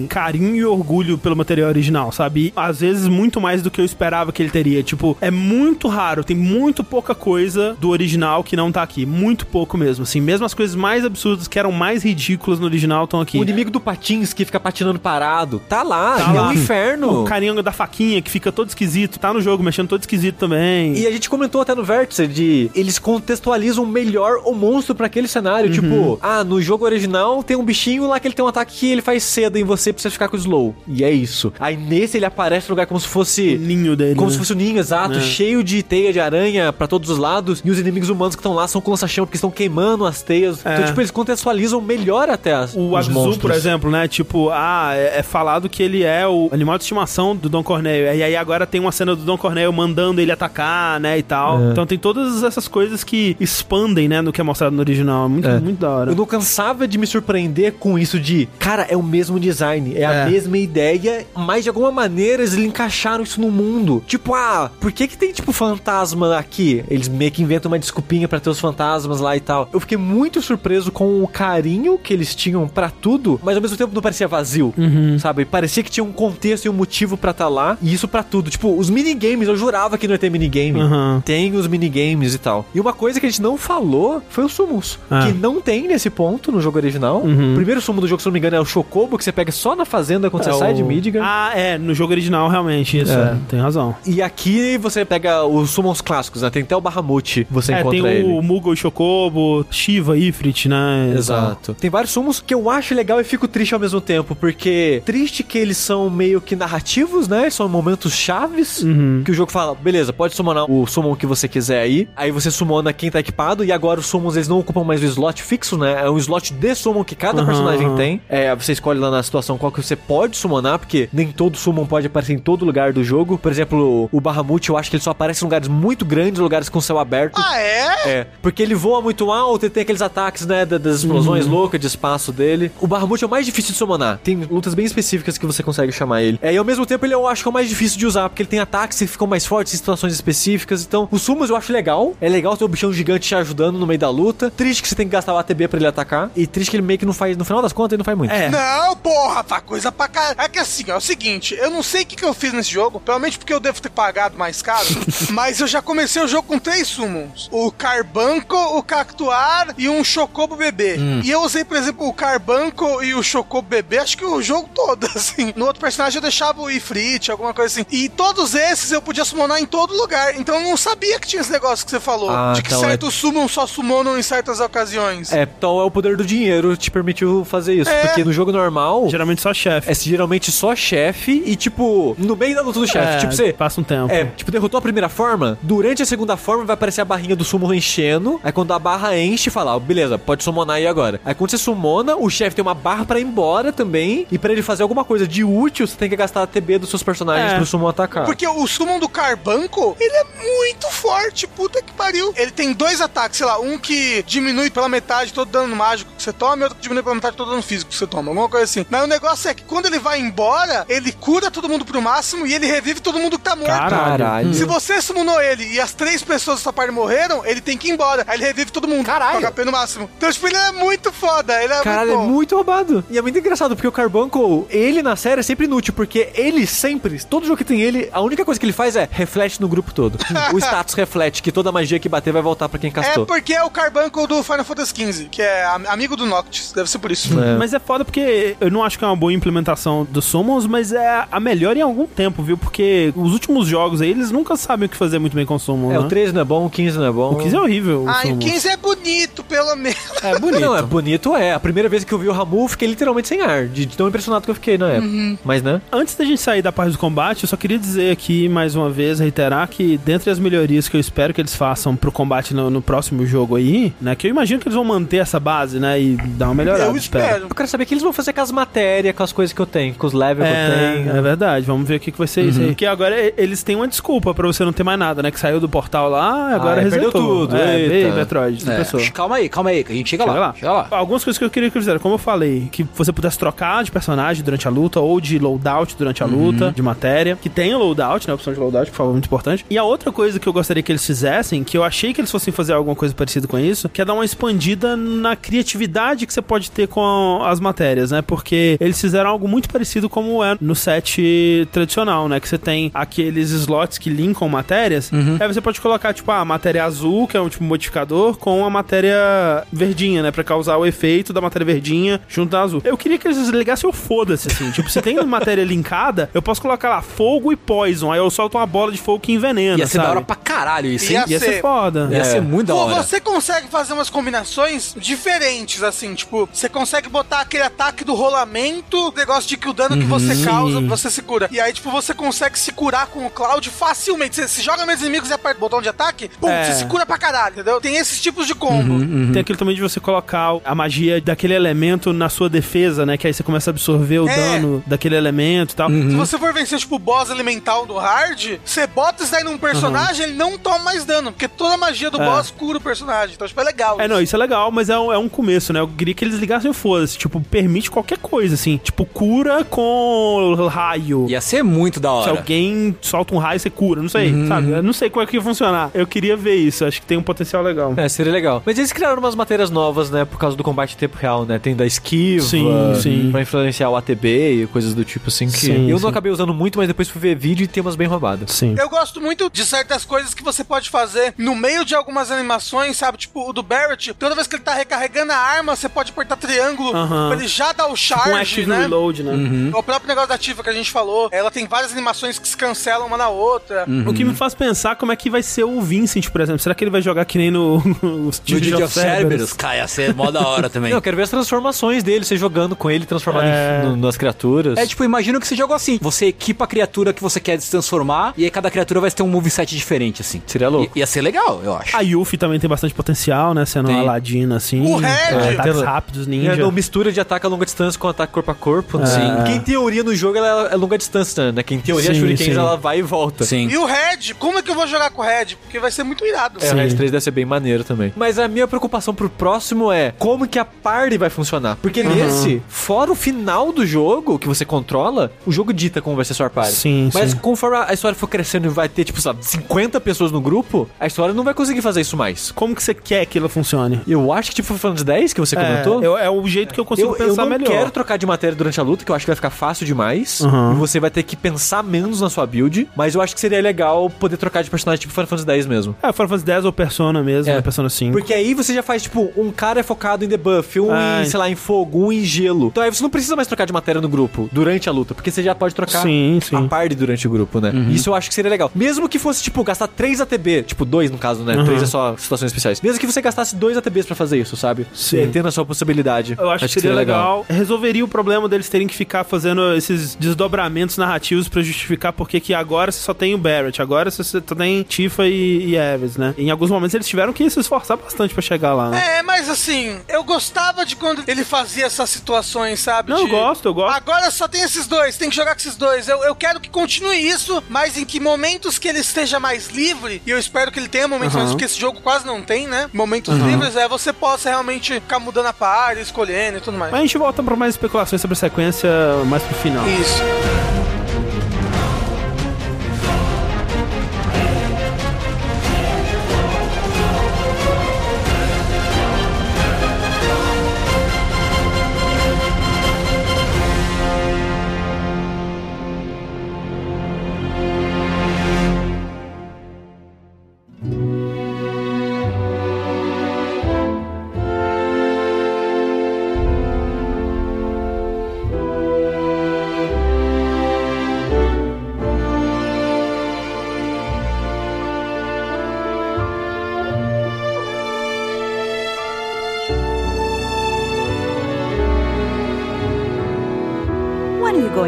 carinho 0.09 0.55
e 0.55 0.65
orgulho 0.65 1.17
pelo 1.17 1.35
material 1.35 1.69
original, 1.69 2.11
sabe? 2.11 2.47
E, 2.47 2.53
às 2.55 2.79
vezes 2.81 3.07
muito 3.07 3.39
mais 3.39 3.61
do 3.61 3.71
que 3.71 3.79
eu 3.81 3.85
esperava 3.85 4.31
que 4.31 4.41
ele 4.41 4.49
teria. 4.49 4.83
Tipo, 4.83 5.17
é 5.21 5.31
muito 5.31 5.87
raro, 5.87 6.23
tem 6.23 6.35
muito 6.35 6.83
pouca 6.83 7.13
coisa 7.15 7.75
do 7.79 7.89
original 7.89 8.43
que 8.43 8.55
não 8.55 8.71
tá 8.71 8.81
aqui. 8.83 9.05
Muito 9.05 9.45
pouco 9.45 9.77
mesmo, 9.77 10.03
assim. 10.03 10.19
Mesmo 10.21 10.45
as 10.45 10.53
coisas 10.53 10.75
mais 10.75 11.05
absurdas 11.05 11.47
que 11.47 11.57
eram 11.59 11.71
mais 11.71 12.03
ridículas 12.03 12.59
no 12.59 12.65
original 12.65 13.05
estão 13.05 13.21
aqui. 13.21 13.37
O 13.39 13.43
inimigo 13.43 13.71
do 13.71 13.79
Patins 13.79 14.33
que 14.33 14.45
fica 14.45 14.59
patinando 14.59 14.99
parado, 14.99 15.61
tá 15.67 15.83
lá, 15.83 16.15
Tá 16.17 16.29
é 16.31 16.33
lá. 16.39 16.47
um 16.49 16.53
inferno. 16.53 17.21
O 17.21 17.23
carinha 17.25 17.53
da 17.61 17.71
faquinha 17.71 18.21
que 18.21 18.29
fica 18.31 18.51
todo 18.51 18.67
esquisito, 18.69 19.19
tá 19.19 19.33
no 19.33 19.41
jogo 19.41 19.63
mexendo 19.63 19.87
todo 19.87 20.01
esquisito 20.01 20.35
também. 20.35 20.97
E 20.97 21.05
a 21.07 21.11
gente 21.11 21.29
comentou 21.29 21.61
até 21.61 21.73
no 21.75 21.83
Vértice 21.83 22.27
de 22.27 22.69
eles 22.75 22.97
contextualizam 22.99 23.85
melhor 23.85 24.39
o 24.45 24.53
monstro 24.53 24.95
pra 24.95 25.07
aquele 25.07 25.27
cenário. 25.27 25.71
Tipo, 25.71 26.19
ah, 26.21 26.43
no 26.43 26.61
jogo 26.61 26.85
original 26.85 27.43
tem 27.43 27.55
um 27.57 27.63
bichinho 27.63 28.07
lá 28.07 28.19
que 28.19 28.27
ele 28.27 28.33
tem 28.35 28.43
um 28.43 28.47
ataque 28.47 28.75
que 28.77 28.91
ele 28.91 29.01
faz 29.01 29.23
seda 29.45 29.59
em 29.59 29.63
você 29.63 29.93
pra 29.93 30.01
você 30.01 30.09
ficar 30.09 30.27
com 30.27 30.35
slow. 30.37 30.75
E 30.87 31.03
é 31.03 31.11
isso. 31.11 31.53
Aí 31.59 31.77
nesse 31.77 32.17
ele 32.17 32.25
aparece 32.25 32.67
no 32.67 32.73
lugar 32.73 32.87
como 32.87 32.99
se 32.99 33.07
fosse. 33.07 33.57
ninho 33.57 33.95
dele. 33.95 34.15
Como 34.15 34.27
né? 34.27 34.33
se 34.33 34.39
fosse 34.39 34.53
um 34.53 34.55
ninho, 34.55 34.79
exato, 34.79 35.17
É. 35.17 35.21
cheio 35.21 35.63
de 35.63 35.83
teia 35.83 36.11
de 36.11 36.19
aranha 36.19 36.73
pra 36.73 36.87
todos 36.87 37.09
os 37.09 37.17
lados. 37.17 37.61
E 37.63 37.69
os 37.69 37.79
inimigos 37.79 38.09
humanos 38.09 38.35
que 38.35 38.39
estão 38.39 38.53
lá 38.53 38.67
são 38.67 38.81
com 38.81 38.91
lança-chama 38.91 39.27
porque 39.27 39.37
estão 39.37 39.51
queimando 39.51 40.05
as 40.05 40.21
teias. 40.21 40.65
É. 40.65 40.73
Então, 40.73 40.85
tipo, 40.87 40.99
eles 41.01 41.11
contextualizam 41.11 41.79
melhor 41.81 42.29
até 42.29 42.53
as, 42.53 42.73
O 42.75 42.95
Abzu, 42.95 43.11
monstros. 43.11 43.37
por 43.37 43.51
exemplo, 43.51 43.91
né? 43.91 44.07
Tipo, 44.07 44.49
ah, 44.51 44.91
é, 44.95 45.19
é 45.19 45.23
falado 45.23 45.69
que 45.69 45.83
ele 45.83 46.03
é 46.03 46.27
o 46.27 46.49
animal 46.51 46.77
de 46.77 46.83
estimação 46.83 47.35
do 47.35 47.47
Don 47.49 47.63
Corneo. 47.63 48.05
E 48.13 48.23
aí 48.23 48.35
agora 48.35 48.65
tem 48.65 48.81
uma 48.81 48.91
cena 48.91 49.15
do 49.15 49.23
Don 49.23 49.37
Corneo 49.37 49.71
mandando 49.71 50.19
ele 50.21 50.31
atacar, 50.31 50.99
né? 50.99 51.17
E 51.19 51.23
tal. 51.23 51.61
É. 51.61 51.71
Então 51.71 51.85
tem 51.85 51.97
todas 51.97 52.41
essas 52.43 52.67
coisas 52.67 53.03
que 53.03 53.35
expandem, 53.39 54.07
né? 54.07 54.21
No 54.21 54.31
que 54.33 54.41
é 54.41 54.43
mostrado 54.43 54.75
no 54.75 54.81
original. 54.81 55.29
Muito, 55.29 55.47
É. 55.47 55.59
muito 55.59 55.79
da 55.79 55.89
hora. 55.89 56.11
Eu 56.11 56.15
não 56.15 56.25
cansava 56.25 56.87
de 56.87 56.97
me 56.97 57.05
surpreender 57.05 57.73
com 57.73 57.97
isso 57.99 58.19
de, 58.19 58.47
cara, 58.57 58.85
é 58.89 58.95
o 58.97 59.03
mesmo 59.03 59.34
design, 59.39 59.93
é, 59.95 60.05
a 60.05 60.13
É. 60.13 60.29
mesma 60.29 60.57
ideia, 60.57 61.25
mas 61.35 61.63
de 61.63 61.69
alguma 61.69 61.91
maneira 61.91 62.43
eles 62.43 62.53
encaixaram 62.55 63.23
isso 63.23 63.39
no 63.41 63.51
mundo. 63.51 64.03
Tipo, 64.07 64.33
ah, 64.33 64.71
por 64.79 64.91
que 64.91 65.07
que 65.07 65.17
tem 65.17 65.31
tipo 65.31 65.51
fantasma 65.51 66.37
aqui? 66.37 66.83
Eles 66.89 67.07
meio 67.07 67.31
que 67.31 67.41
inventam 67.41 67.71
uma 67.71 67.79
desculpinha 67.79 68.27
pra 68.27 68.39
ter 68.39 68.49
os 68.49 68.59
fantasmas 68.59 69.19
lá 69.19 69.35
e 69.35 69.39
tal. 69.39 69.69
Eu 69.73 69.79
fiquei 69.79 69.97
muito 69.97 70.41
surpreso 70.41 70.91
com 70.91 71.23
o 71.23 71.27
carinho 71.27 71.97
que 71.97 72.13
eles 72.13 72.33
tinham 72.35 72.67
pra 72.67 72.89
tudo, 72.89 73.39
mas 73.43 73.55
ao 73.55 73.61
mesmo 73.61 73.77
tempo 73.77 73.93
não 73.93 74.01
parecia 74.01 74.27
vazio, 74.27 74.73
sabe? 75.19 75.45
Parecia 75.45 75.83
que 75.83 75.91
tinha 75.91 76.03
um 76.03 76.11
contexto 76.11 76.65
e 76.65 76.69
um 76.69 76.73
motivo 76.73 77.17
pra 77.17 77.31
estar 77.31 77.47
lá, 77.47 77.77
e 77.81 77.93
isso 77.93 78.07
pra 78.07 78.23
tudo. 78.23 78.49
Tipo, 78.49 78.77
os 78.77 78.89
minigames, 78.89 79.47
eu 79.47 79.55
jurava 79.57 79.97
que 79.97 80.07
não 80.07 80.13
ia 80.15 80.19
ter 80.19 80.29
minigame. 80.29 80.79
Aham. 80.79 81.21
Tem 81.25 81.53
os 81.55 81.67
minigames 81.67 82.33
e 82.33 82.37
tal. 82.37 82.65
E 82.73 82.79
uma 82.79 82.93
coisa 82.93 83.19
que 83.19 83.25
a 83.25 83.29
gente 83.29 83.41
não 83.41 83.57
falou 83.57 84.21
foi 84.29 84.43
o 84.43 84.49
Summons, 84.49 84.99
Ah. 85.09 85.25
que 85.27 85.33
não 85.33 85.59
tem 85.61 85.87
nesse 85.87 86.09
ponto 86.09 86.51
no 86.51 86.61
jogo 86.61 86.77
original. 86.77 87.21
Uhum. 87.21 87.53
O 87.53 87.55
primeiro 87.55 87.81
sumo 87.81 88.01
do 88.01 88.07
jogo, 88.07 88.21
se 88.21 88.27
não 88.27 88.33
me 88.33 88.39
engano, 88.39 88.55
é 88.55 88.59
o 88.59 88.65
Chocobo, 88.65 89.17
que 89.17 89.23
você 89.25 89.31
pega 89.31 89.51
só 89.51 89.75
na 89.75 89.85
fazenda 89.85 90.29
quando 90.29 90.43
É 90.47 90.51
você 90.51 90.59
sai 90.59 90.71
o- 90.71 90.75
de 90.75 90.83
Midgar. 90.83 91.23
Ah, 91.25 91.51
é. 91.57 91.77
No 91.77 91.93
jogo 91.93 92.13
original, 92.13 92.47
realmente. 92.49 92.99
Isso, 92.99 93.11
É. 93.11 93.15
é. 93.15 93.35
Tem 93.49 93.59
razão. 93.59 93.95
E 94.05 94.21
aqui 94.21 94.77
você 94.77 95.03
pega 95.03 95.43
os 95.45 95.69
summons 95.71 96.01
clássicos, 96.01 96.41
né? 96.41 96.49
Tem 96.49 96.63
até 96.63 96.75
o 96.75 96.81
Bahamut, 96.81 97.45
você 97.49 97.73
é, 97.73 97.79
encontra 97.81 98.01
tem 98.01 98.11
ele. 98.11 98.23
o 98.33 98.41
Mugo 98.41 98.73
e 98.73 98.77
Chocobo, 98.77 99.65
Shiva, 99.69 100.17
Ifrit, 100.17 100.67
né? 100.69 101.13
Exato. 101.15 101.73
Tem 101.73 101.89
vários 101.89 102.11
sumos 102.11 102.39
que 102.39 102.53
eu 102.53 102.69
acho 102.69 102.93
legal 102.95 103.19
e 103.19 103.23
fico 103.23 103.47
triste 103.47 103.73
ao 103.73 103.79
mesmo 103.79 103.99
tempo, 104.01 104.35
porque 104.35 105.01
triste 105.05 105.43
que 105.43 105.57
eles 105.57 105.77
são 105.77 106.09
meio 106.09 106.39
que 106.41 106.55
narrativos, 106.55 107.27
né? 107.27 107.49
São 107.49 107.67
momentos 107.67 108.13
chaves 108.13 108.81
Uhum. 108.83 109.21
que 109.25 109.31
o 109.31 109.33
jogo 109.33 109.51
fala, 109.51 109.75
beleza, 109.75 110.11
pode 110.13 110.35
summonar 110.35 110.69
o 110.69 110.85
summon 110.87 111.15
que 111.15 111.25
você 111.25 111.47
quiser 111.47 111.81
aí. 111.81 112.07
Aí 112.15 112.31
você 112.31 112.51
summona 112.51 112.91
quem 112.93 113.09
tá 113.11 113.19
equipado 113.19 113.63
e 113.63 113.71
agora 113.71 113.99
os 113.99 114.05
summons 114.05 114.35
eles 114.35 114.47
não 114.47 114.59
ocupam 114.59 114.83
mais 114.83 115.01
o 115.01 115.05
slot 115.05 115.41
fixo, 115.43 115.77
né? 115.77 116.03
É 116.05 116.09
um 116.09 116.17
slot 116.17 116.53
de 116.53 116.75
summon 116.75 117.03
que 117.03 117.15
cada 117.15 117.39
Aham, 117.41 117.45
personagem 117.47 117.95
tem. 117.95 118.21
É, 118.29 118.53
você 118.55 118.71
escolhe 118.71 118.99
lá 118.99 119.09
na 119.11 119.14
situação 119.23 119.57
qual 119.57 119.71
que 119.71 119.81
você 119.81 119.95
pode 119.95 120.37
summonar, 120.37 120.79
porque 120.79 121.09
nem 121.13 121.31
todo 121.31 121.57
summon 121.57 121.85
pode 121.85 122.07
aparecer 122.07 122.33
em 122.33 122.39
todo 122.39 122.65
lugar 122.65 122.93
do 122.93 123.03
jogo. 123.03 123.37
Por 123.37 123.51
exemplo, 123.51 124.09
o 124.11 124.21
Bahamut, 124.21 124.69
eu 124.69 124.77
acho 124.77 124.89
que 124.89 124.95
ele 124.95 125.03
só 125.03 125.11
aparece 125.11 125.43
em 125.43 125.45
lugares 125.45 125.67
muito 125.67 126.05
grandes, 126.05 126.39
lugares 126.39 126.69
com 126.69 126.79
céu 126.81 126.99
aberto. 126.99 127.35
Ah, 127.37 127.59
é? 127.59 128.09
É, 128.09 128.27
porque 128.41 128.61
ele 128.61 128.75
voa 128.75 129.01
muito 129.01 129.31
alto 129.31 129.65
e 129.65 129.69
tem 129.69 129.81
aqueles 129.81 130.01
ataques, 130.01 130.45
né, 130.45 130.65
da- 130.65 130.77
das 130.77 130.97
explosões 130.97 131.45
loucas 131.47 131.79
de 131.79 131.87
espaço 131.87 132.31
dele. 132.31 132.71
O 132.79 132.87
Bahamut 132.87 133.23
é 133.23 133.27
o 133.27 133.29
mais 133.29 133.45
difícil 133.45 133.71
de 133.71 133.77
summonar. 133.77 134.19
Tem 134.23 134.35
lutas 134.49 134.73
bem 134.73 134.85
específicas 134.85 135.37
que 135.37 135.45
você 135.45 135.63
consegue 135.63 135.91
chamar 135.91 136.21
ele. 136.23 136.39
É, 136.41 136.53
e 136.53 136.57
ao 136.57 136.65
mesmo 136.65 136.85
tempo 136.85 137.05
ele 137.05 137.13
eu 137.13 137.27
acho 137.27 137.41
que 137.43 137.47
é 137.47 137.51
o 137.51 137.53
mais 137.53 137.67
difícil 137.69 137.97
de 137.97 138.05
usar, 138.05 138.29
porque 138.29 138.41
ele 138.43 138.49
tem 138.49 138.59
ataques 138.59 138.97
que 138.99 139.07
ficam 139.07 139.27
mais 139.27 139.45
fortes 139.45 139.73
em 139.73 139.77
situações 139.77 140.13
específicas. 140.13 140.83
Então, 140.83 141.07
os 141.11 141.21
sumos 141.21 141.49
eu 141.49 141.55
acho 141.55 141.71
legal. 141.71 142.13
É 142.21 142.27
legal 142.29 142.55
ter 142.57 142.63
o 142.63 142.67
bichão 142.67 142.91
gigante 142.93 143.27
te 143.27 143.35
ajudando 143.35 143.77
no 143.79 143.87
meio 143.87 143.99
da 143.99 144.09
luta. 144.09 144.51
Triste 144.51 144.81
que 144.83 144.89
você 144.89 144.95
tem 144.95 145.05
que 145.07 145.11
gastar 145.11 145.33
o 145.33 145.37
ATB 145.37 145.67
pra 145.67 145.77
ele 145.77 145.87
atacar. 145.87 146.29
E 146.35 146.45
triste 146.47 146.69
que 146.71 146.77
ele 146.77 146.83
meio 146.85 146.99
que 146.99 147.05
não 147.05 147.13
faz, 147.13 147.35
no 147.37 147.45
final 147.45 147.61
das 147.61 147.73
contas, 147.73 147.93
ele 147.93 147.99
não 147.99 148.05
faz 148.05 148.17
muito. 148.17 148.31
É. 148.31 148.49
Não, 148.49 148.95
porra, 149.05 149.43
tá 149.43 149.61
coisa 149.61 149.91
pra 149.91 150.07
caralho. 150.07 150.41
É 150.41 150.49
que 150.49 150.57
assim, 150.57 150.85
é 150.87 150.95
o 150.95 150.99
seguinte, 150.99 151.55
eu 151.59 151.69
não 151.69 151.83
sei 151.83 152.01
o 152.01 152.05
que, 152.07 152.15
que 152.15 152.25
eu 152.25 152.33
fiz 152.33 152.51
nesse 152.51 152.71
jogo, 152.71 152.99
provavelmente 152.99 153.37
porque 153.37 153.53
eu 153.53 153.59
devo 153.59 153.79
ter 153.79 153.89
pagado 153.91 154.35
mais 154.35 154.63
caro, 154.63 154.87
mas 155.29 155.59
eu 155.59 155.67
já 155.67 155.79
comecei 155.79 156.23
o 156.23 156.27
jogo 156.27 156.47
com 156.47 156.57
três 156.57 156.87
summons. 156.87 157.47
O 157.51 157.71
Carbanco, 157.71 158.55
o 158.55 158.81
Cactuar 158.81 159.75
e 159.77 159.87
um 159.87 160.03
Chocobo 160.03 160.55
Bebê. 160.55 160.97
E 161.23 161.29
eu 161.29 161.43
usei, 161.43 161.63
por 161.63 161.77
exemplo, 161.77 162.07
o 162.07 162.13
Carbanco 162.13 163.03
e 163.03 163.13
o 163.13 163.21
Chocobo 163.21 163.67
Bebê, 163.67 163.99
acho 163.99 164.17
que 164.17 164.25
o 164.25 164.41
jogo 164.41 164.67
todo, 164.73 165.05
assim. 165.15 165.53
No 165.55 165.67
outro 165.67 165.79
personagem 165.81 166.17
eu 166.17 166.21
deixava 166.23 166.59
o 166.59 166.71
Ifrit, 166.71 167.29
alguma 167.29 167.53
coisa 167.53 167.81
assim. 167.81 167.85
E 167.91 168.09
todos 168.09 168.55
esses 168.55 168.91
eu 168.91 169.03
podia 169.03 169.23
summonar 169.23 169.59
em 169.61 169.67
todo 169.67 169.95
lugar. 169.95 170.35
Então 170.35 170.55
eu 170.55 170.61
não 170.61 170.75
sabia 170.75 171.19
que 171.19 171.27
tinha 171.27 171.41
esse 171.43 171.51
negócio 171.51 171.85
que 171.85 171.91
você 171.91 171.99
falou. 171.99 172.31
Ah, 172.31 172.53
de 172.55 172.63
que 172.63 172.69
então 172.69 172.83
é- 172.83 172.87
certos 172.87 173.13
summons 173.13 173.51
só 173.51 173.67
summonam 173.67 174.17
em 174.17 174.23
certas 174.23 174.59
ocasiões. 174.59 175.31
É, 175.31 175.43
então 175.43 175.79
é 175.79 175.83
o 175.83 175.91
poder 175.91 176.17
do 176.17 176.25
dinheiro 176.25 176.75
te 176.75 176.89
permitiu 176.89 177.45
fazer 177.45 177.75
isso. 177.75 177.89
É. 177.91 178.07
Porque 178.07 178.23
no 178.23 178.33
jogo 178.33 178.51
normal. 178.51 178.84
Geralmente 179.09 179.41
só 179.41 179.53
chefe. 179.53 179.91
É 179.91 179.95
geralmente 179.95 180.51
só 180.51 180.75
chefe 180.75 181.43
e, 181.45 181.55
tipo, 181.55 182.15
no 182.17 182.35
meio 182.35 182.55
da 182.55 182.61
luta 182.61 182.79
do 182.79 182.87
chefe. 182.87 183.15
É, 183.15 183.17
tipo, 183.19 183.33
você. 183.33 183.53
Passa 183.53 183.81
um 183.81 183.83
tempo. 183.83 184.11
É, 184.11 184.25
tipo, 184.25 184.51
derrotou 184.51 184.77
a 184.77 184.81
primeira 184.81 185.09
forma. 185.09 185.57
Durante 185.61 186.01
a 186.01 186.05
segunda 186.05 186.37
forma 186.37 186.65
vai 186.65 186.73
aparecer 186.73 187.01
a 187.01 187.05
barrinha 187.05 187.35
do 187.35 187.43
sumo 187.43 187.73
enchendo. 187.73 188.39
Aí 188.43 188.51
quando 188.51 188.71
a 188.73 188.79
barra 188.79 189.17
enche, 189.17 189.49
fala, 189.49 189.75
ó, 189.75 189.79
beleza, 189.79 190.17
pode 190.17 190.43
summonar 190.43 190.77
aí 190.77 190.87
agora. 190.87 191.19
Aí 191.25 191.33
quando 191.33 191.51
você 191.51 191.57
summona, 191.57 192.15
o 192.15 192.29
chefe 192.29 192.55
tem 192.55 192.61
uma 192.61 192.73
barra 192.73 193.05
pra 193.05 193.19
ir 193.19 193.23
embora 193.23 193.71
também. 193.71 194.27
E 194.31 194.37
pra 194.37 194.51
ele 194.51 194.61
fazer 194.61 194.83
alguma 194.83 195.03
coisa 195.03 195.27
de 195.27 195.43
útil, 195.43 195.87
você 195.87 195.95
tem 195.95 196.09
que 196.09 196.15
gastar 196.15 196.43
a 196.43 196.47
TB 196.47 196.79
dos 196.79 196.89
seus 196.89 197.03
personagens 197.03 197.53
É. 197.53 197.55
pro 197.57 197.65
summon 197.65 197.87
atacar. 197.89 198.25
Porque 198.25 198.47
o 198.47 198.67
summon 198.67 198.99
do 198.99 199.07
Carbanco, 199.09 199.95
ele 199.99 200.15
é 200.15 200.23
muito 200.23 200.87
forte, 200.89 201.47
puta 201.47 201.81
que 201.81 201.91
pariu. 201.93 202.33
Ele 202.35 202.51
tem 202.51 202.73
dois 202.73 203.01
ataques, 203.01 203.37
sei 203.37 203.45
lá, 203.45 203.59
um 203.59 203.77
que 203.77 204.23
diminui 204.27 204.69
pela 204.69 204.89
metade 204.89 205.33
todo 205.33 205.49
dano 205.49 205.75
mágico 205.75 206.11
que 206.15 206.21
você 206.23 206.33
toma 206.33 206.57
e 206.57 206.63
outro 206.63 206.75
que 206.77 206.81
diminui 206.83 207.03
pela 207.03 207.15
metade 207.15 207.35
todo 207.37 207.49
dano 207.49 207.61
físico 207.61 207.91
que 207.91 207.97
você 207.97 208.07
toma, 208.07 208.29
alguma 208.31 208.49
coisa 208.49 208.63
assim. 208.65 208.74
Mas 208.89 209.03
o 209.03 209.07
negócio 209.07 209.49
é 209.49 209.53
que 209.53 209.63
quando 209.63 209.85
ele 209.85 209.99
vai 209.99 210.19
embora, 210.19 210.85
ele 210.89 211.11
cura 211.11 211.49
todo 211.51 211.69
mundo 211.69 211.85
pro 211.85 212.01
máximo 212.01 212.45
e 212.47 212.53
ele 212.53 212.65
revive 212.65 212.99
todo 212.99 213.19
mundo 213.19 213.37
que 213.37 213.43
tá 213.43 213.55
morto. 213.55 213.69
Caralho. 213.89 214.53
Se 214.53 214.63
você 214.65 215.01
summonou 215.01 215.41
ele 215.41 215.65
e 215.73 215.79
as 215.79 215.93
três 215.93 216.21
pessoas 216.23 216.57
da 216.57 216.63
sua 216.63 216.73
parte 216.73 216.91
morreram, 216.91 217.45
ele 217.45 217.61
tem 217.61 217.77
que 217.77 217.87
ir 217.87 217.91
embora. 217.91 218.23
Aí 218.27 218.37
ele 218.37 218.45
revive 218.45 218.71
todo 218.71 218.87
mundo. 218.87 219.05
Caralho. 219.05 219.39
Com 219.41 219.47
HP 219.47 219.65
no 219.65 219.71
máximo. 219.71 220.09
Então, 220.17 220.31
tipo, 220.31 220.47
ele 220.47 220.57
é 220.57 220.71
muito 220.71 221.11
foda. 221.11 221.61
Ele 221.63 221.73
é 221.73 221.81
Caralho, 221.81 222.11
é 222.11 222.15
muito 222.15 222.27
bom. 222.27 222.33
muito 222.33 222.55
roubado. 222.55 223.05
E 223.09 223.17
é 223.17 223.21
muito 223.21 223.37
engraçado, 223.37 223.75
porque 223.75 223.87
o 223.87 223.91
Carbuncle, 223.91 224.65
ele 224.69 225.01
na 225.01 225.15
série 225.15 225.39
é 225.39 225.43
sempre 225.43 225.65
inútil, 225.65 225.93
porque 225.93 226.29
ele 226.35 226.65
sempre, 226.67 227.23
todo 227.23 227.45
jogo 227.45 227.57
que 227.57 227.63
tem 227.63 227.81
ele, 227.81 228.09
a 228.11 228.21
única 228.21 228.43
coisa 228.45 228.59
que 228.59 228.65
ele 228.65 228.73
faz 228.73 228.95
é 228.95 229.07
reflete 229.11 229.61
no 229.61 229.67
grupo 229.67 229.93
todo. 229.93 230.17
o 230.53 230.57
status 230.57 230.93
reflete 230.95 231.41
que 231.41 231.51
toda 231.51 231.71
magia 231.71 231.99
que 231.99 232.09
bater 232.09 232.31
vai 232.33 232.41
voltar 232.41 232.67
pra 232.69 232.79
quem 232.79 232.89
É 232.89 232.93
castou. 232.93 233.25
porque 233.25 233.53
é 233.53 233.63
o 233.63 233.69
Carbanco 233.69 234.25
do 234.27 234.41
Final 234.43 234.63
Fantasy 234.65 234.93
XV, 234.95 235.25
que 235.29 235.41
é 235.41 235.65
am- 235.65 235.87
amigo 235.87 236.15
do 236.15 236.25
Noctis. 236.25 236.71
Deve 236.71 236.89
ser 236.89 236.99
por 236.99 237.11
isso. 237.11 237.29
Mas 237.57 237.73
é 237.73 237.79
foda 237.79 238.03
porque 238.05 238.55
eu 238.65 238.71
não 238.71 238.83
acho 238.83 238.97
que 238.97 239.03
é 239.03 239.07
uma 239.07 239.15
boa 239.15 239.31
implementação 239.33 240.05
dos 240.09 240.25
Summons, 240.25 240.65
mas 240.67 240.91
é 240.91 241.25
a 241.31 241.39
melhor 241.39 241.75
em 241.77 241.81
algum 241.81 242.05
tempo, 242.05 242.41
viu? 242.43 242.57
Porque 242.57 243.13
os 243.15 243.33
últimos 243.33 243.67
jogos 243.67 244.01
aí, 244.01 244.09
eles 244.09 244.31
nunca 244.31 244.55
sabem 244.55 244.85
o 244.87 244.89
que 244.89 244.97
fazer 244.97 245.19
muito 245.19 245.35
bem 245.35 245.45
com 245.45 245.55
o 245.55 245.59
Summon, 245.59 245.91
É, 245.91 245.93
né? 245.93 245.99
o 245.99 246.03
13 246.07 246.33
não 246.33 246.41
é 246.41 246.43
bom, 246.43 246.65
o 246.65 246.69
15 246.69 246.97
não 246.97 247.05
é 247.05 247.11
bom. 247.11 247.31
O 247.33 247.35
15 247.37 247.55
é 247.55 247.59
horrível. 247.61 248.03
o 248.03 248.09
Ah, 248.09 248.21
e 248.23 248.27
o 248.27 248.29
Summons. 248.29 248.45
15 248.51 248.67
é 248.69 248.77
bonito, 248.77 249.43
pelo 249.43 249.75
menos. 249.75 249.97
É 250.23 250.39
bonito. 250.39 250.59
Não, 250.61 250.75
é 250.75 250.81
bonito, 250.81 251.35
é. 251.35 251.53
A 251.53 251.59
primeira 251.59 251.87
vez 251.89 252.03
que 252.03 252.13
eu 252.13 252.19
vi 252.19 252.27
o 252.27 252.31
Ramu, 252.31 252.63
eu 252.63 252.67
fiquei 252.67 252.87
literalmente 252.87 253.27
sem 253.27 253.41
ar, 253.41 253.67
de 253.67 253.85
tão 253.87 254.07
impressionado 254.07 254.43
que 254.45 254.51
eu 254.51 254.55
fiquei 254.55 254.77
na 254.77 254.89
época. 254.89 255.07
Uhum. 255.07 255.37
Mas, 255.43 255.61
né? 255.61 255.81
Antes 255.91 256.15
da 256.15 256.23
gente 256.25 256.41
sair 256.41 256.61
da 256.61 256.71
parte 256.71 256.91
do 256.91 256.97
combate, 256.97 257.43
eu 257.43 257.49
só 257.49 257.55
queria 257.57 257.77
dizer 257.77 258.11
aqui, 258.11 258.49
mais 258.49 258.75
uma 258.75 258.89
vez, 258.89 259.19
reiterar 259.19 259.67
que 259.67 259.97
dentre 260.03 260.29
as 260.29 260.39
melhorias 260.39 260.87
que 260.89 260.95
eu 260.95 260.99
espero 260.99 261.33
que 261.33 261.41
eles 261.41 261.55
façam 261.55 261.95
pro 261.95 262.11
combate 262.11 262.53
no, 262.53 262.69
no 262.69 262.81
próximo 262.81 263.25
jogo 263.25 263.55
aí, 263.55 263.93
né? 264.01 264.15
Que 264.15 264.27
eu 264.27 264.31
imagino 264.31 264.59
que 264.59 264.67
eles 264.67 264.75
vão 264.75 264.83
manter 264.83 265.17
essa 265.17 265.39
base, 265.39 265.79
né? 265.79 265.99
E 266.01 266.15
dar 266.17 266.47
uma 266.47 266.55
melhorada. 266.55 266.85
Eu 266.85 266.95
espero. 266.97 267.45
Eu 267.45 267.49
quero 267.55 267.67
saber 267.69 267.83
o 267.83 267.87
que 267.87 267.93
eles 267.93 268.03
vão 268.03 268.13
fazer 268.13 268.33
com 268.33 268.41
as 268.41 268.51
matérias, 268.55 269.15
com 269.15 269.21
as 269.23 269.31
coisas 269.31 269.53
que 269.53 269.61
eu 269.61 269.65
tenho, 269.65 269.93
com 269.93 270.07
os 270.07 270.13
levels 270.13 270.47
que 270.49 270.53
eu 270.55 270.59
É, 270.59 270.93
tenho. 270.95 271.15
é 271.17 271.21
verdade, 271.21 271.65
vamos 271.65 271.87
ver 271.87 271.95
o 271.97 271.99
que, 271.99 272.11
que 272.11 272.17
vai 272.17 272.27
ser 272.27 272.41
isso 272.43 272.59
aí. 272.59 272.67
Porque 272.67 272.85
agora 272.85 273.15
eles 273.37 273.61
têm 273.61 273.75
uma 273.75 273.87
desculpa 273.87 274.33
pra 274.33 274.47
você 274.47 274.63
não 274.65 274.73
ter 274.73 274.83
mais 274.83 274.97
nada, 274.97 275.21
né? 275.21 275.29
Que 275.29 275.39
saiu 275.39 275.59
do 275.59 275.69
portal 275.69 276.09
lá, 276.09 276.55
agora 276.55 276.79
é, 276.81 276.83
resetou. 276.85 277.11
perdeu 277.11 277.21
tudo, 277.21 277.55
É, 277.55 277.79
eita. 277.79 278.15
Metroid, 278.15 278.69
É, 278.71 278.77
pessoa. 278.77 279.03
calma 279.13 279.35
aí, 279.35 279.49
calma 279.49 279.69
aí, 279.69 279.83
que 279.83 279.91
a 279.91 279.95
gente 279.95 280.09
chega, 280.09 280.23
Chega 280.23 280.33
lá. 280.39 280.47
lá. 280.47 280.53
Chega 280.53 280.71
lá. 280.71 280.87
Algumas 280.91 281.23
coisas 281.23 281.37
que 281.37 281.43
eu 281.45 281.49
queria 281.49 281.69
que 281.69 281.77
fizeram, 281.77 281.99
como 281.99 282.15
eu 282.15 282.19
falei, 282.19 282.69
que 282.71 282.83
você 282.95 283.11
pudesse 283.11 283.37
trocar 283.37 283.83
de 283.83 283.91
personagem 283.91 284.43
durante 284.43 284.67
a 284.67 284.71
luta 284.71 284.99
ou 284.99 285.19
de 285.19 285.37
loadout 285.37 285.95
durante 285.97 286.23
a 286.23 286.25
luta, 286.25 286.71
de 286.75 286.81
matéria, 286.81 287.37
que 287.41 287.49
tenha 287.49 287.77
loadout, 287.77 288.27
né? 288.27 288.31
A 288.31 288.35
opção 288.35 288.53
de 288.53 288.59
loadout, 288.59 288.89
por 288.89 288.97
favor, 288.97 289.11
muito 289.11 289.25
importante. 289.25 289.65
E 289.69 289.77
a 289.77 289.83
outra 289.83 290.11
coisa 290.11 290.39
que 290.39 290.47
eu 290.47 290.53
gostaria 290.53 290.81
que 290.81 290.91
eles 290.91 291.05
fizessem, 291.05 291.63
que 291.63 291.77
eu 291.77 291.83
achei 291.83 292.13
que 292.13 292.21
eles 292.21 292.31
fossem 292.31 292.53
fazer 292.53 292.73
alguma 292.73 292.95
coisa 292.95 293.13
parecida 293.13 293.47
com 293.47 293.59
isso, 293.59 293.65
isso, 293.65 293.89
que 293.89 293.99
é 293.99 294.05
dar 294.05 294.13
uma 294.13 294.23
expandida 294.23 294.95
na 294.95 295.35
criatividade 295.35 296.25
que 296.27 296.31
você 296.33 296.41
pode 296.41 296.69
ter 296.69 296.87
com 296.87 297.41
as 297.43 297.59
matérias, 297.59 298.11
né? 298.11 298.21
Porque 298.21 298.44
eles 298.79 298.99
fizeram 299.01 299.29
algo 299.31 299.47
muito 299.47 299.67
parecido 299.69 300.07
como 300.09 300.43
é 300.43 300.55
no 300.61 300.75
set 300.75 301.67
tradicional, 301.71 302.27
né? 302.29 302.39
Que 302.39 302.47
você 302.47 302.57
tem 302.57 302.91
aqueles 302.93 303.49
slots 303.51 303.97
que 303.97 304.09
linkam 304.09 304.47
matérias, 304.49 305.09
aí 305.39 305.47
você 305.47 305.61
pode 305.61 305.79
colocar, 305.81 306.13
tipo, 306.13 306.29
a 306.31 306.43
matéria 306.45 306.83
azul, 306.83 307.27
que 307.27 307.37
é 307.37 307.41
um 307.41 307.49
tipo 307.49 307.63
modificador, 307.63 308.37
com 308.37 308.65
a 308.65 308.69
matéria 308.69 309.65
verdinha, 309.71 310.21
né? 310.21 310.31
Pra 310.31 310.43
causar 310.43 310.77
o 310.77 310.85
efeito 310.85 311.31
da 311.33 311.41
matéria 311.41 311.65
verdinha 311.65 312.21
junto 312.27 312.51
da 312.51 312.61
azul. 312.61 312.81
Eu 312.83 312.97
queria 312.97 313.17
que 313.17 313.27
eles 313.27 313.47
ligassem 313.49 313.89
o 313.89 313.93
foda-se, 313.93 314.47
assim. 314.49 314.69
tipo, 314.71 314.89
se 314.89 315.01
tem 315.01 315.15
matéria 315.25 315.63
linkada, 315.63 316.29
eu 316.33 316.41
posso 316.41 316.61
colocar 316.61 316.89
lá 316.89 317.01
fogo 317.01 317.51
e 317.51 317.55
poison. 317.55 318.11
Aí 318.11 318.19
eu 318.19 318.29
solto 318.29 318.57
uma 318.57 318.65
bola 318.65 318.91
de 318.91 318.97
fogo 318.97 319.19
que 319.19 319.31
envenena. 319.31 319.77
Ia 319.79 319.87
ser 319.87 319.93
sabe? 319.97 320.05
da 320.07 320.11
hora 320.11 320.21
pra 320.21 320.35
caralho 320.35 320.87
isso, 320.89 321.11
hein? 321.11 321.19
Ia 321.19 321.25
Ia 321.27 321.39
ser 321.39 321.45
ser- 321.45 321.61
foda. 321.61 322.09
Ia 322.11 322.23
ser 322.23 322.41
muito 322.41 322.67
da 322.67 322.73
Pô, 322.73 322.79
hora. 322.81 323.01
você 323.03 323.19
consegue 323.19 323.67
fazer 323.67 323.93
umas 323.93 324.09
combinações 324.09 324.93
diferentes, 324.97 325.81
assim, 325.83 326.13
tipo, 326.13 326.47
você 326.51 326.67
consegue 326.69 327.09
botar 327.09 327.41
aquele 327.41 327.63
ataque 327.63 328.03
do 328.03 328.13
rolamento, 328.39 329.13
negócio 329.15 329.49
de 329.49 329.57
que 329.57 329.69
o 329.69 329.73
dano 329.73 329.97
que 329.97 330.03
você 330.05 330.43
causa, 330.43 330.79
você 330.81 331.09
se 331.09 331.21
cura. 331.21 331.47
E 331.51 331.59
aí, 331.59 331.71
tipo, 331.73 331.89
você 331.89 332.13
consegue 332.13 332.57
se 332.59 332.71
curar 332.71 333.07
com 333.07 333.25
o 333.25 333.29
Cloud 333.29 333.69
facilmente. 333.69 334.35
Você 334.35 334.47
se 334.47 334.61
joga 334.61 334.85
nos 334.85 335.01
inimigos 335.01 335.29
e 335.29 335.33
aperta 335.33 335.57
o 335.57 335.61
botão 335.61 335.81
de 335.81 335.89
ataque, 335.89 336.29
pum, 336.39 336.49
É. 336.49 336.65
você 336.65 336.79
se 336.79 336.85
cura 336.85 337.05
pra 337.05 337.17
caralho, 337.17 337.53
entendeu? 337.53 337.79
Tem 337.79 337.95
esses 337.97 338.21
tipos 338.21 338.45
de 338.45 338.53
combo. 338.53 338.99
Tem 339.31 339.41
aquilo 339.41 339.57
também 339.57 339.75
de 339.75 339.81
você 339.81 339.99
colocar 339.99 340.57
a 340.63 340.75
magia 340.75 341.19
daquele 341.21 341.53
elemento 341.53 342.11
na 342.13 342.29
sua 342.29 342.49
defesa, 342.49 343.05
né? 343.05 343.17
Que 343.17 343.27
aí 343.27 343.33
você 343.33 343.43
começa 343.43 343.69
a 343.69 343.71
absorver 343.71 344.19
o 344.19 344.27
É. 344.29 344.35
dano 344.35 344.83
daquele 344.85 345.15
elemento 345.15 345.71
e 345.73 345.75
tal. 345.75 345.89
Se 345.89 346.15
você 346.15 346.37
for 346.37 346.53
vencer, 346.53 346.79
tipo, 346.79 346.95
o 346.95 346.99
boss 346.99 347.29
elemental 347.29 347.85
do 347.85 347.95
hard, 347.97 348.57
você 348.63 348.85
bota 348.87 349.23
isso 349.23 349.31
daí 349.31 349.43
num 349.43 349.57
personagem, 349.57 350.25
ele 350.25 350.33
não 350.35 350.57
toma 350.57 350.79
mais 350.79 351.05
dano, 351.05 351.31
porque 351.31 351.47
toda 351.47 351.75
a 351.75 351.77
magia 351.77 352.09
do 352.11 352.21
É. 352.21 352.25
boss 352.25 352.51
cura 352.51 352.77
o 352.77 352.81
personagem. 352.81 353.35
Então, 353.35 353.47
tipo, 353.47 353.59
é 353.59 353.63
legal. 353.63 353.99
É, 353.99 354.07
não, 354.07 354.21
isso 354.21 354.35
é 354.35 354.39
legal, 354.39 354.71
mas 354.71 354.89
é 354.89 354.97
um, 354.97 355.11
é 355.11 355.17
um 355.17 355.29
começo, 355.29 355.71
né? 355.73 355.79
Eu 355.79 355.87
queria 355.87 356.13
que 356.13 356.23
eles 356.23 356.35
ligassem 356.39 356.69
o 356.69 356.73
foda-se. 356.73 357.17
Tipo, 357.17 357.39
permite 357.41 357.89
qualquer 357.89 358.17
coisa, 358.27 358.55
assim. 358.55 358.77
Tipo, 358.77 359.05
cura 359.05 359.63
com 359.63 360.55
raio. 360.69 361.25
Ia 361.29 361.41
ser 361.41 361.63
muito 361.63 361.99
da 361.99 362.09
Se 362.09 362.15
hora. 362.29 362.31
alguém 362.31 362.95
solta 363.01 363.33
um 363.35 363.37
raio, 363.37 363.59
você 363.59 363.69
cura. 363.69 364.01
Não 364.01 364.09
sei, 364.09 364.33
sabe? 364.47 364.71
Eu 364.71 364.83
não 364.83 364.93
sei 364.93 365.09
como 365.09 365.23
é 365.23 365.25
que 365.27 365.35
ia 365.37 365.41
funcionar. 365.41 365.91
Eu 365.93 366.07
queria 366.07 366.35
ver 366.35 366.55
isso. 366.55 366.85
Acho 366.85 366.99
que 367.01 367.05
tem 367.07 367.17
um 367.17 367.23
potencial 367.23 367.61
legal. 367.63 367.93
É, 367.97 368.07
seria 368.09 368.31
legal. 368.31 368.61
Mas 368.65 368.77
eles 368.77 368.91
criaram 368.91 369.19
umas 369.19 369.35
matérias 369.35 369.69
novas, 369.69 370.09
né, 370.09 370.25
por 370.25 370.37
causa 370.39 370.55
do 370.57 370.63
combate 370.63 370.93
em 370.95 370.97
tempo 370.97 371.17
real, 371.17 371.45
né? 371.45 371.59
Tem 371.59 371.75
da 371.75 371.85
esquiva, 371.85 372.43
Sim, 372.45 372.93
sim. 373.01 373.29
pra 373.31 373.41
influenciar 373.41 373.89
o 373.89 373.95
ATB 373.95 374.63
e 374.63 374.67
coisas 374.67 374.93
do 374.93 375.03
tipo 375.05 375.27
assim, 375.29 375.47
que 375.47 375.57
Sim, 375.57 375.89
eu 375.89 375.97
sim. 375.97 376.03
não 376.03 376.09
acabei 376.09 376.31
usando 376.31 376.53
muito, 376.53 376.77
mas 376.77 376.87
depois 376.87 377.07
fui 377.09 377.21
ver 377.21 377.35
vídeo 377.35 377.63
e 377.63 377.67
tem 377.67 377.81
umas 377.81 377.95
bem 377.95 378.07
roubadas. 378.07 378.51
Sim. 378.51 378.75
Eu 378.77 378.89
gosto 378.89 379.21
muito 379.21 379.49
de 379.51 379.65
certas 379.65 380.03
coisas 380.05 380.33
que 380.33 380.43
você 380.43 380.63
pode 380.63 380.89
fazer 380.89 381.33
no 381.37 381.55
meio 381.55 381.85
de 381.85 381.95
algumas 381.95 382.31
animações, 382.31 382.97
sabe? 382.97 383.17
Tipo, 383.17 383.49
o 383.49 383.53
do 383.53 383.61
Barrett, 383.63 384.13
toda 384.13 384.35
vez 384.35 384.47
que 384.47 384.55
ele 384.55 384.63
tá 384.63 384.73
recarregando 384.73 385.31
a 385.31 385.37
arma, 385.37 385.75
você 385.75 385.87
pode 385.89 386.11
apertar 386.11 386.35
triângulo 386.37 386.95
Aham. 386.95 387.29
pra 387.29 387.37
ele 387.37 387.47
já 387.47 387.71
dar 387.73 387.87
o 387.87 387.95
Com 388.23 388.35
active 388.35 388.67
né? 388.67 388.79
reload, 388.81 389.23
né? 389.23 389.71
O 389.75 389.83
próprio 389.83 390.07
negócio 390.07 390.29
da 390.29 390.35
ativa 390.35 390.63
que 390.63 390.69
a 390.69 390.73
gente 390.73 390.91
falou, 390.91 391.29
ela 391.31 391.51
tem 391.51 391.67
várias 391.67 391.91
animações 391.91 392.37
que 392.39 392.47
se 392.47 392.55
cancelam 392.57 393.07
uma 393.07 393.17
na 393.17 393.29
outra. 393.29 393.85
O 394.07 394.13
que 394.13 394.23
me 394.23 394.33
faz 394.33 394.53
pensar 394.53 394.95
como 394.95 395.11
é 395.11 395.15
que 395.15 395.29
vai 395.29 395.43
ser 395.43 395.63
o 395.63 395.81
Vincent, 395.81 396.29
por 396.29 396.41
exemplo. 396.41 396.59
Será 396.59 396.73
que 396.75 396.83
ele 396.83 396.91
vai 396.91 397.01
jogar 397.01 397.25
que 397.25 397.37
nem 397.37 397.51
no, 397.51 397.77
no 398.01 398.25
No 398.25 398.31
Digital 398.43 398.83
of 398.83 398.93
Cerberus, 398.93 399.53
cara, 399.53 399.77
ia 399.77 399.87
ser 399.87 400.13
mó 400.13 400.31
da 400.31 400.47
hora 400.47 400.69
também. 400.69 400.91
Não, 400.95 400.97
eu 400.97 401.01
quero 401.01 401.17
ver 401.17 401.23
as 401.23 401.29
transformações 401.29 402.03
dele, 402.03 402.23
você 402.25 402.37
jogando 402.37 402.75
com 402.75 402.89
ele, 402.89 403.05
transformado 403.05 403.45
É. 403.45 403.81
em- 403.83 403.89
no- 403.89 403.95
nas 403.97 404.17
criaturas. 404.17 404.77
É 404.77 404.85
tipo, 404.85 405.03
imagina 405.03 405.39
que 405.39 405.47
você 405.47 405.55
jogou 405.55 405.75
assim. 405.75 405.97
Você 406.01 406.27
equipa 406.27 406.63
a 406.65 406.67
criatura 406.67 407.13
que 407.13 407.21
você 407.21 407.39
quer 407.39 407.59
se 407.59 407.69
transformar, 407.71 408.33
e 408.37 408.43
aí 408.43 408.51
cada 408.51 408.69
criatura 408.71 408.99
vai 409.01 409.11
ter 409.11 409.23
um 409.23 409.27
moveset 409.27 409.75
diferente, 409.75 410.21
assim. 410.21 410.41
Seria 410.47 410.69
louco. 410.69 410.91
I- 410.95 410.99
ia 410.99 411.05
ser 411.07 411.21
legal, 411.21 411.61
eu 411.63 411.75
acho. 411.75 411.95
A 411.95 412.01
Yuffie 412.01 412.37
também 412.37 412.59
tem 412.59 412.69
bastante 412.69 412.93
potencial, 412.93 413.53
né? 413.53 413.65
Sendo 413.65 413.87
Tem. 413.87 413.95
uma 413.95 414.03
ladina, 414.03 414.57
assim. 414.57 414.81
O 414.85 414.97
Red! 414.97 415.07
É, 415.09 415.53
ataques 415.59 415.81
rápidos, 415.81 416.27
É, 416.27 416.29
ninja. 416.29 416.55
no 416.57 416.71
mistura 416.71 417.11
de 417.11 417.19
ataque 417.19 417.45
a 417.45 417.49
longa 417.49 417.65
distância 417.65 417.94
com 417.97 418.07
ataque 418.07 418.33
corpo 418.33 418.51
a 418.51 418.55
corpo. 418.55 418.97
né? 418.97 419.05
Sim. 419.05 419.43
Que 419.45 419.51
em 419.53 419.59
teoria 419.59 420.03
no 420.03 420.15
jogo 420.15 420.37
ela 420.37 420.69
é 420.71 420.75
longa 420.75 420.97
distância, 420.97 421.51
né? 421.51 421.63
Que 421.63 421.73
em 421.75 421.79
teoria 421.79 422.11
a 422.11 422.13
Sim, 422.13 422.19
Shurikens 422.19 422.53
sim. 422.53 422.59
ela 422.59 422.75
vai 422.77 422.99
e 422.99 423.01
volta. 423.01 423.43
Sim. 423.43 423.67
E 423.69 423.77
o 423.77 423.85
Red, 423.85 424.33
como 424.39 424.57
é 424.57 424.61
que 424.61 424.69
eu 424.71 424.75
vou 424.75 424.87
jogar 424.87 425.09
com 425.11 425.21
o 425.21 425.25
Red? 425.25 425.55
Porque 425.61 425.79
vai 425.79 425.91
ser 425.91 426.03
muito 426.03 426.25
irado. 426.25 426.59
É, 426.61 426.65
o 426.67 426.69
Sim. 426.69 426.75
Red 426.75 426.93
3 426.95 427.11
deve 427.11 427.23
ser 427.23 427.31
bem 427.31 427.45
maneiro 427.45 427.83
também. 427.83 428.13
Mas 428.15 428.37
a 428.39 428.47
minha 428.47 428.67
preocupação 428.67 429.13
pro 429.13 429.29
próximo 429.29 429.91
é 429.91 430.11
como 430.17 430.47
que 430.47 430.59
a 430.59 430.65
party 430.65 431.17
vai 431.17 431.29
funcionar. 431.29 431.77
Porque 431.81 432.03
nesse, 432.03 432.61
fora 432.67 433.11
o 433.11 433.15
final 433.15 433.71
do 433.71 433.85
jogo 433.85 434.37
que 434.39 434.47
você 434.47 434.65
controla, 434.65 435.31
o 435.45 435.51
jogo 435.51 435.73
dita 435.73 436.01
como 436.01 436.15
vai 436.15 436.25
ser 436.25 436.33
sua 436.33 436.49
party. 436.49 436.71
Sim, 436.73 437.09
Mas 437.13 437.31
sim. 437.31 437.37
conforme 437.37 437.77
a 437.77 437.93
história 437.93 438.15
for 438.15 438.27
crescendo 438.27 438.65
e 438.67 438.69
vai 438.69 438.87
ter, 438.89 439.03
tipo, 439.03 439.19
sabe, 439.21 439.45
50 439.45 439.99
pessoas 440.01 440.31
no 440.31 440.41
grupo, 440.41 440.89
a 440.99 441.07
história 441.07 441.33
não 441.33 441.43
vai 441.43 441.53
conseguir 441.53 441.81
fazer 441.81 442.01
isso 442.01 442.17
mais. 442.17 442.51
Como 442.51 442.75
que 442.75 442.83
você 442.83 442.93
quer 442.93 443.25
que 443.25 443.37
ela 443.37 443.49
funcione? 443.49 444.01
Eu 444.07 444.31
acho 444.33 444.49
que, 444.49 444.55
tipo, 444.57 444.67
Final 444.67 444.79
Fantasy 444.79 445.05
10 445.05 445.33
que 445.33 445.39
você 445.39 445.55
comentou. 445.55 446.01
É, 446.01 446.05
eu- 446.05 446.17
é 446.17 446.29
o 446.29 446.45
jeito 446.47 446.73
que 446.73 446.79
eu 446.79 446.85
consigo 446.85 447.09
Eu, 447.09 447.17
eu 447.17 447.27
pensar 447.29 447.43
não 447.43 447.49
melhor. 447.49 447.67
quero 447.67 447.84
trocar 447.91 448.17
de 448.17 448.25
matéria 448.25 448.55
durante 448.55 448.79
a 448.79 448.83
luta, 448.83 449.03
que 449.05 449.11
eu 449.11 449.15
acho 449.15 449.25
que 449.25 449.29
vai 449.29 449.35
ficar 449.35 449.49
fácil 449.49 449.85
demais. 449.85 450.41
Uhum. 450.41 450.73
E 450.73 450.75
você 450.75 450.99
vai 450.99 451.09
ter 451.09 451.23
que 451.23 451.35
pensar 451.35 451.83
menos 451.83 452.21
na 452.21 452.29
sua 452.29 452.45
build. 452.45 452.87
Mas 452.95 453.15
eu 453.15 453.21
acho 453.21 453.33
que 453.33 453.39
seria 453.41 453.61
legal 453.61 454.09
poder 454.09 454.37
trocar 454.37 454.63
de 454.63 454.69
personagem 454.69 455.01
tipo 455.01 455.13
Final 455.13 455.27
Fantasy 455.27 455.49
X 455.59 455.65
mesmo. 455.65 455.95
É, 456.01 456.11
Final 456.11 456.27
Fantasy 456.29 456.45
10 456.45 456.65
ou 456.65 456.73
Persona 456.73 457.23
mesmo, 457.23 457.51
É. 457.51 457.55
né? 457.55 457.61
Persona 457.61 457.89
5. 457.89 458.11
Porque 458.11 458.33
aí 458.33 458.53
você 458.53 458.73
já 458.73 458.83
faz, 458.83 459.03
tipo, 459.03 459.31
um 459.37 459.51
cara 459.51 459.79
é 459.79 459.83
focado 459.83 460.23
em 460.25 460.27
debuff, 460.27 460.79
um 460.79 460.91
Ah, 460.91 461.21
em, 461.21 461.25
sei 461.25 461.39
lá, 461.39 461.49
em 461.49 461.55
fogo, 461.55 462.07
um 462.07 462.11
em 462.11 462.23
gelo. 462.23 462.67
Então 462.67 462.83
aí 462.83 462.93
você 462.93 463.01
não 463.03 463.09
precisa 463.09 463.35
mais 463.35 463.47
trocar 463.47 463.65
de 463.65 463.73
matéria 463.73 464.01
no 464.01 464.09
grupo 464.09 464.49
durante 464.51 464.89
a 464.89 464.91
luta, 464.91 465.13
porque 465.13 465.31
você 465.31 465.41
já 465.43 465.53
pode 465.55 465.73
trocar 465.75 466.01
Sim, 466.01 466.39
sim. 466.41 466.55
a 466.55 466.61
party 466.63 466.95
durante 466.95 467.27
o 467.27 467.31
grupo, 467.31 467.59
né? 467.59 467.71
Uhum. 467.71 467.89
Isso 467.91 468.09
eu 468.09 468.15
acho 468.15 468.29
que 468.29 468.35
seria 468.35 468.49
legal. 468.49 468.71
Mesmo 468.75 469.07
que 469.09 469.19
fosse, 469.19 469.41
tipo, 469.43 469.63
gastar 469.63 469.87
3 469.87 470.21
ATB, 470.21 470.63
tipo, 470.63 470.85
2 470.85 471.11
no 471.11 471.17
caso, 471.17 471.43
né? 471.43 471.55
Uhum. 471.55 471.65
3 471.65 471.83
é 471.83 471.85
só 471.85 472.15
situações 472.17 472.49
especiais. 472.49 472.81
Mesmo 472.81 472.99
que 472.99 473.05
você 473.07 473.21
gastasse 473.21 473.55
2 473.55 473.77
ATBs 473.77 474.05
pra 474.05 474.15
fazer 474.15 474.39
isso, 474.39 474.55
sabe? 474.57 474.85
Sim. 474.93 475.29
Tendo 475.31 475.47
a 475.47 475.51
sua 475.51 475.65
possibilidade. 475.65 476.35
Eu 476.39 476.49
acho, 476.49 476.65
que 476.65 476.71
seria 476.73 476.93
legal. 476.95 477.45
Resolveria 477.75 478.05
o 478.05 478.07
problema 478.07 478.47
deles 478.47 478.69
terem 478.69 478.87
que 478.87 478.95
ficar 478.95 479.25
fazendo 479.25 479.73
esses 479.75 480.15
desdobramentos 480.15 480.97
narrativos 480.97 481.49
pra 481.49 481.61
justificar 481.61 482.13
porque 482.13 482.39
que 482.39 482.53
agora 482.53 482.89
você 482.89 482.99
só 482.99 483.13
tem 483.13 483.35
o 483.35 483.37
Barrett, 483.37 483.81
agora 483.81 484.09
você 484.09 484.23
só 484.23 484.39
tem 484.39 484.81
Tifa 484.83 485.27
e, 485.27 485.65
e 485.71 485.75
Eves, 485.75 486.15
né? 486.15 486.33
Em 486.37 486.49
alguns 486.49 486.69
momentos 486.71 486.93
eles 486.95 487.05
tiveram 487.07 487.33
que 487.33 487.49
se 487.49 487.59
esforçar 487.59 487.97
bastante 487.97 488.33
pra 488.33 488.41
chegar 488.41 488.73
lá, 488.73 488.89
né? 488.89 489.17
É, 489.17 489.21
mas 489.23 489.49
assim, 489.49 489.99
eu 490.07 490.23
gostava 490.23 490.85
de 490.85 490.95
quando 490.95 491.21
ele 491.27 491.43
fazia 491.43 491.85
essas 491.85 492.09
situações, 492.09 492.79
sabe? 492.79 493.09
Não, 493.09 493.19
eu 493.19 493.25
De, 493.25 493.31
gosto, 493.31 493.67
eu 493.67 493.73
gosto. 493.73 493.95
Agora 493.95 494.31
só 494.31 494.47
tem 494.47 494.61
esses 494.61 494.87
dois, 494.87 495.17
tem 495.17 495.29
que 495.29 495.35
jogar 495.35 495.53
com 495.53 495.59
esses 495.59 495.75
dois. 495.75 496.07
Eu, 496.07 496.23
eu 496.23 496.33
quero 496.35 496.61
que 496.61 496.69
continue 496.69 497.17
isso, 497.27 497.61
mas 497.69 497.97
em 497.97 498.05
que 498.05 498.21
momentos 498.21 498.79
que 498.79 498.87
ele 498.87 498.99
esteja 498.99 499.37
mais 499.37 499.67
livre, 499.69 500.21
e 500.25 500.31
eu 500.31 500.39
espero 500.39 500.71
que 500.71 500.79
ele 500.79 500.87
tenha 500.87 501.07
momentos 501.09 501.35
Aham. 501.35 501.43
mais, 501.43 501.51
porque 501.53 501.65
esse 501.65 501.79
jogo 501.79 501.99
quase 501.99 502.25
não 502.25 502.41
tem, 502.41 502.67
né? 502.67 502.89
Momentos 502.93 503.33
Aham. 503.35 503.47
livres, 503.49 503.75
é 503.75 503.85
você 503.87 504.13
possa 504.13 504.49
realmente 504.49 504.93
ficar 504.93 505.19
mudando 505.19 505.47
a 505.47 505.53
par, 505.53 505.97
escolhendo 505.97 506.59
e 506.59 506.61
tudo 506.61 506.77
mais. 506.77 506.91
Mas 506.91 507.01
a 507.01 507.03
gente 507.03 507.17
volta 507.17 507.43
pra 507.43 507.55
mais 507.55 507.64
especulações 507.69 508.21
sobre 508.21 508.33
a 508.33 508.37
sequência 508.37 508.89
mais 509.25 509.43
pro 509.43 509.55
final. 509.55 509.87
Isso. 509.87 510.21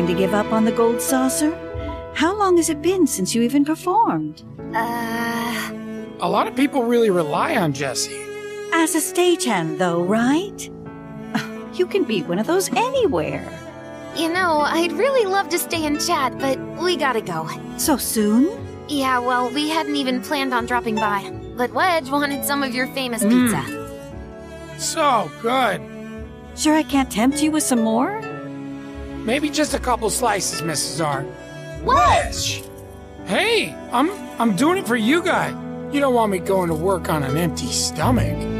Going 0.07 0.17
to 0.17 0.23
give 0.25 0.33
up 0.33 0.53
on 0.53 0.63
the 0.63 0.71
gold 0.71 1.01
saucer? 1.01 1.51
How 2.15 2.33
long 2.37 2.55
has 2.57 2.69
it 2.69 2.81
been 2.81 3.05
since 3.07 3.35
you 3.35 3.41
even 3.41 3.65
performed? 3.65 4.41
Uh, 4.73 5.71
A 6.21 6.29
lot 6.29 6.47
of 6.47 6.55
people 6.55 6.83
really 6.83 7.09
rely 7.09 7.57
on 7.57 7.73
Jesse. 7.73 8.15
As 8.73 8.95
a 8.95 8.99
stagehand, 8.99 9.77
though, 9.79 10.01
right? 10.03 10.69
You 11.73 11.85
can 11.85 12.05
be 12.05 12.23
one 12.23 12.39
of 12.39 12.47
those 12.47 12.69
anywhere. 12.73 13.45
you 14.15 14.29
know, 14.33 14.61
I'd 14.61 14.93
really 14.93 15.25
love 15.29 15.47
to 15.49 15.59
stay 15.59 15.85
and 15.85 15.99
chat, 16.01 16.39
but 16.39 16.57
we 16.81 16.95
gotta 16.97 17.21
go. 17.21 17.47
So 17.77 17.97
soon? 17.97 18.49
Yeah, 18.87 19.19
well, 19.19 19.51
we 19.51 19.69
hadn't 19.69 19.95
even 19.95 20.21
planned 20.21 20.53
on 20.55 20.65
dropping 20.65 20.95
by. 20.95 21.31
But 21.55 21.71
Wedge 21.73 22.09
wanted 22.09 22.43
some 22.45 22.63
of 22.63 22.73
your 22.73 22.87
famous 22.95 23.21
Mm. 23.23 23.29
pizza. 23.29 24.79
So 24.79 25.29
good. 25.41 25.81
Sure, 26.55 26.73
I 26.75 26.81
can't 26.83 27.11
tempt 27.11 27.43
you 27.43 27.51
with 27.51 27.61
some 27.63 27.81
more? 27.83 28.21
Maybe 29.27 29.49
just 29.49 29.73
a 29.73 29.79
couple 29.79 30.09
slices, 30.09 30.61
Mrs. 30.61 31.05
R. 31.05 31.25
Wedge! 31.83 32.63
Hey, 33.25 33.75
I'm 33.91 34.09
I'm 34.39 34.55
doing 34.55 34.77
it 34.77 34.87
for 34.87 34.95
you 34.95 35.21
guys. 35.21 35.53
You 35.93 35.99
don't 35.99 36.13
want 36.13 36.31
me 36.31 36.39
going 36.39 36.69
to 36.69 36.73
work 36.73 37.09
on 37.09 37.23
an 37.23 37.35
empty 37.35 37.67
stomach. 37.67 38.56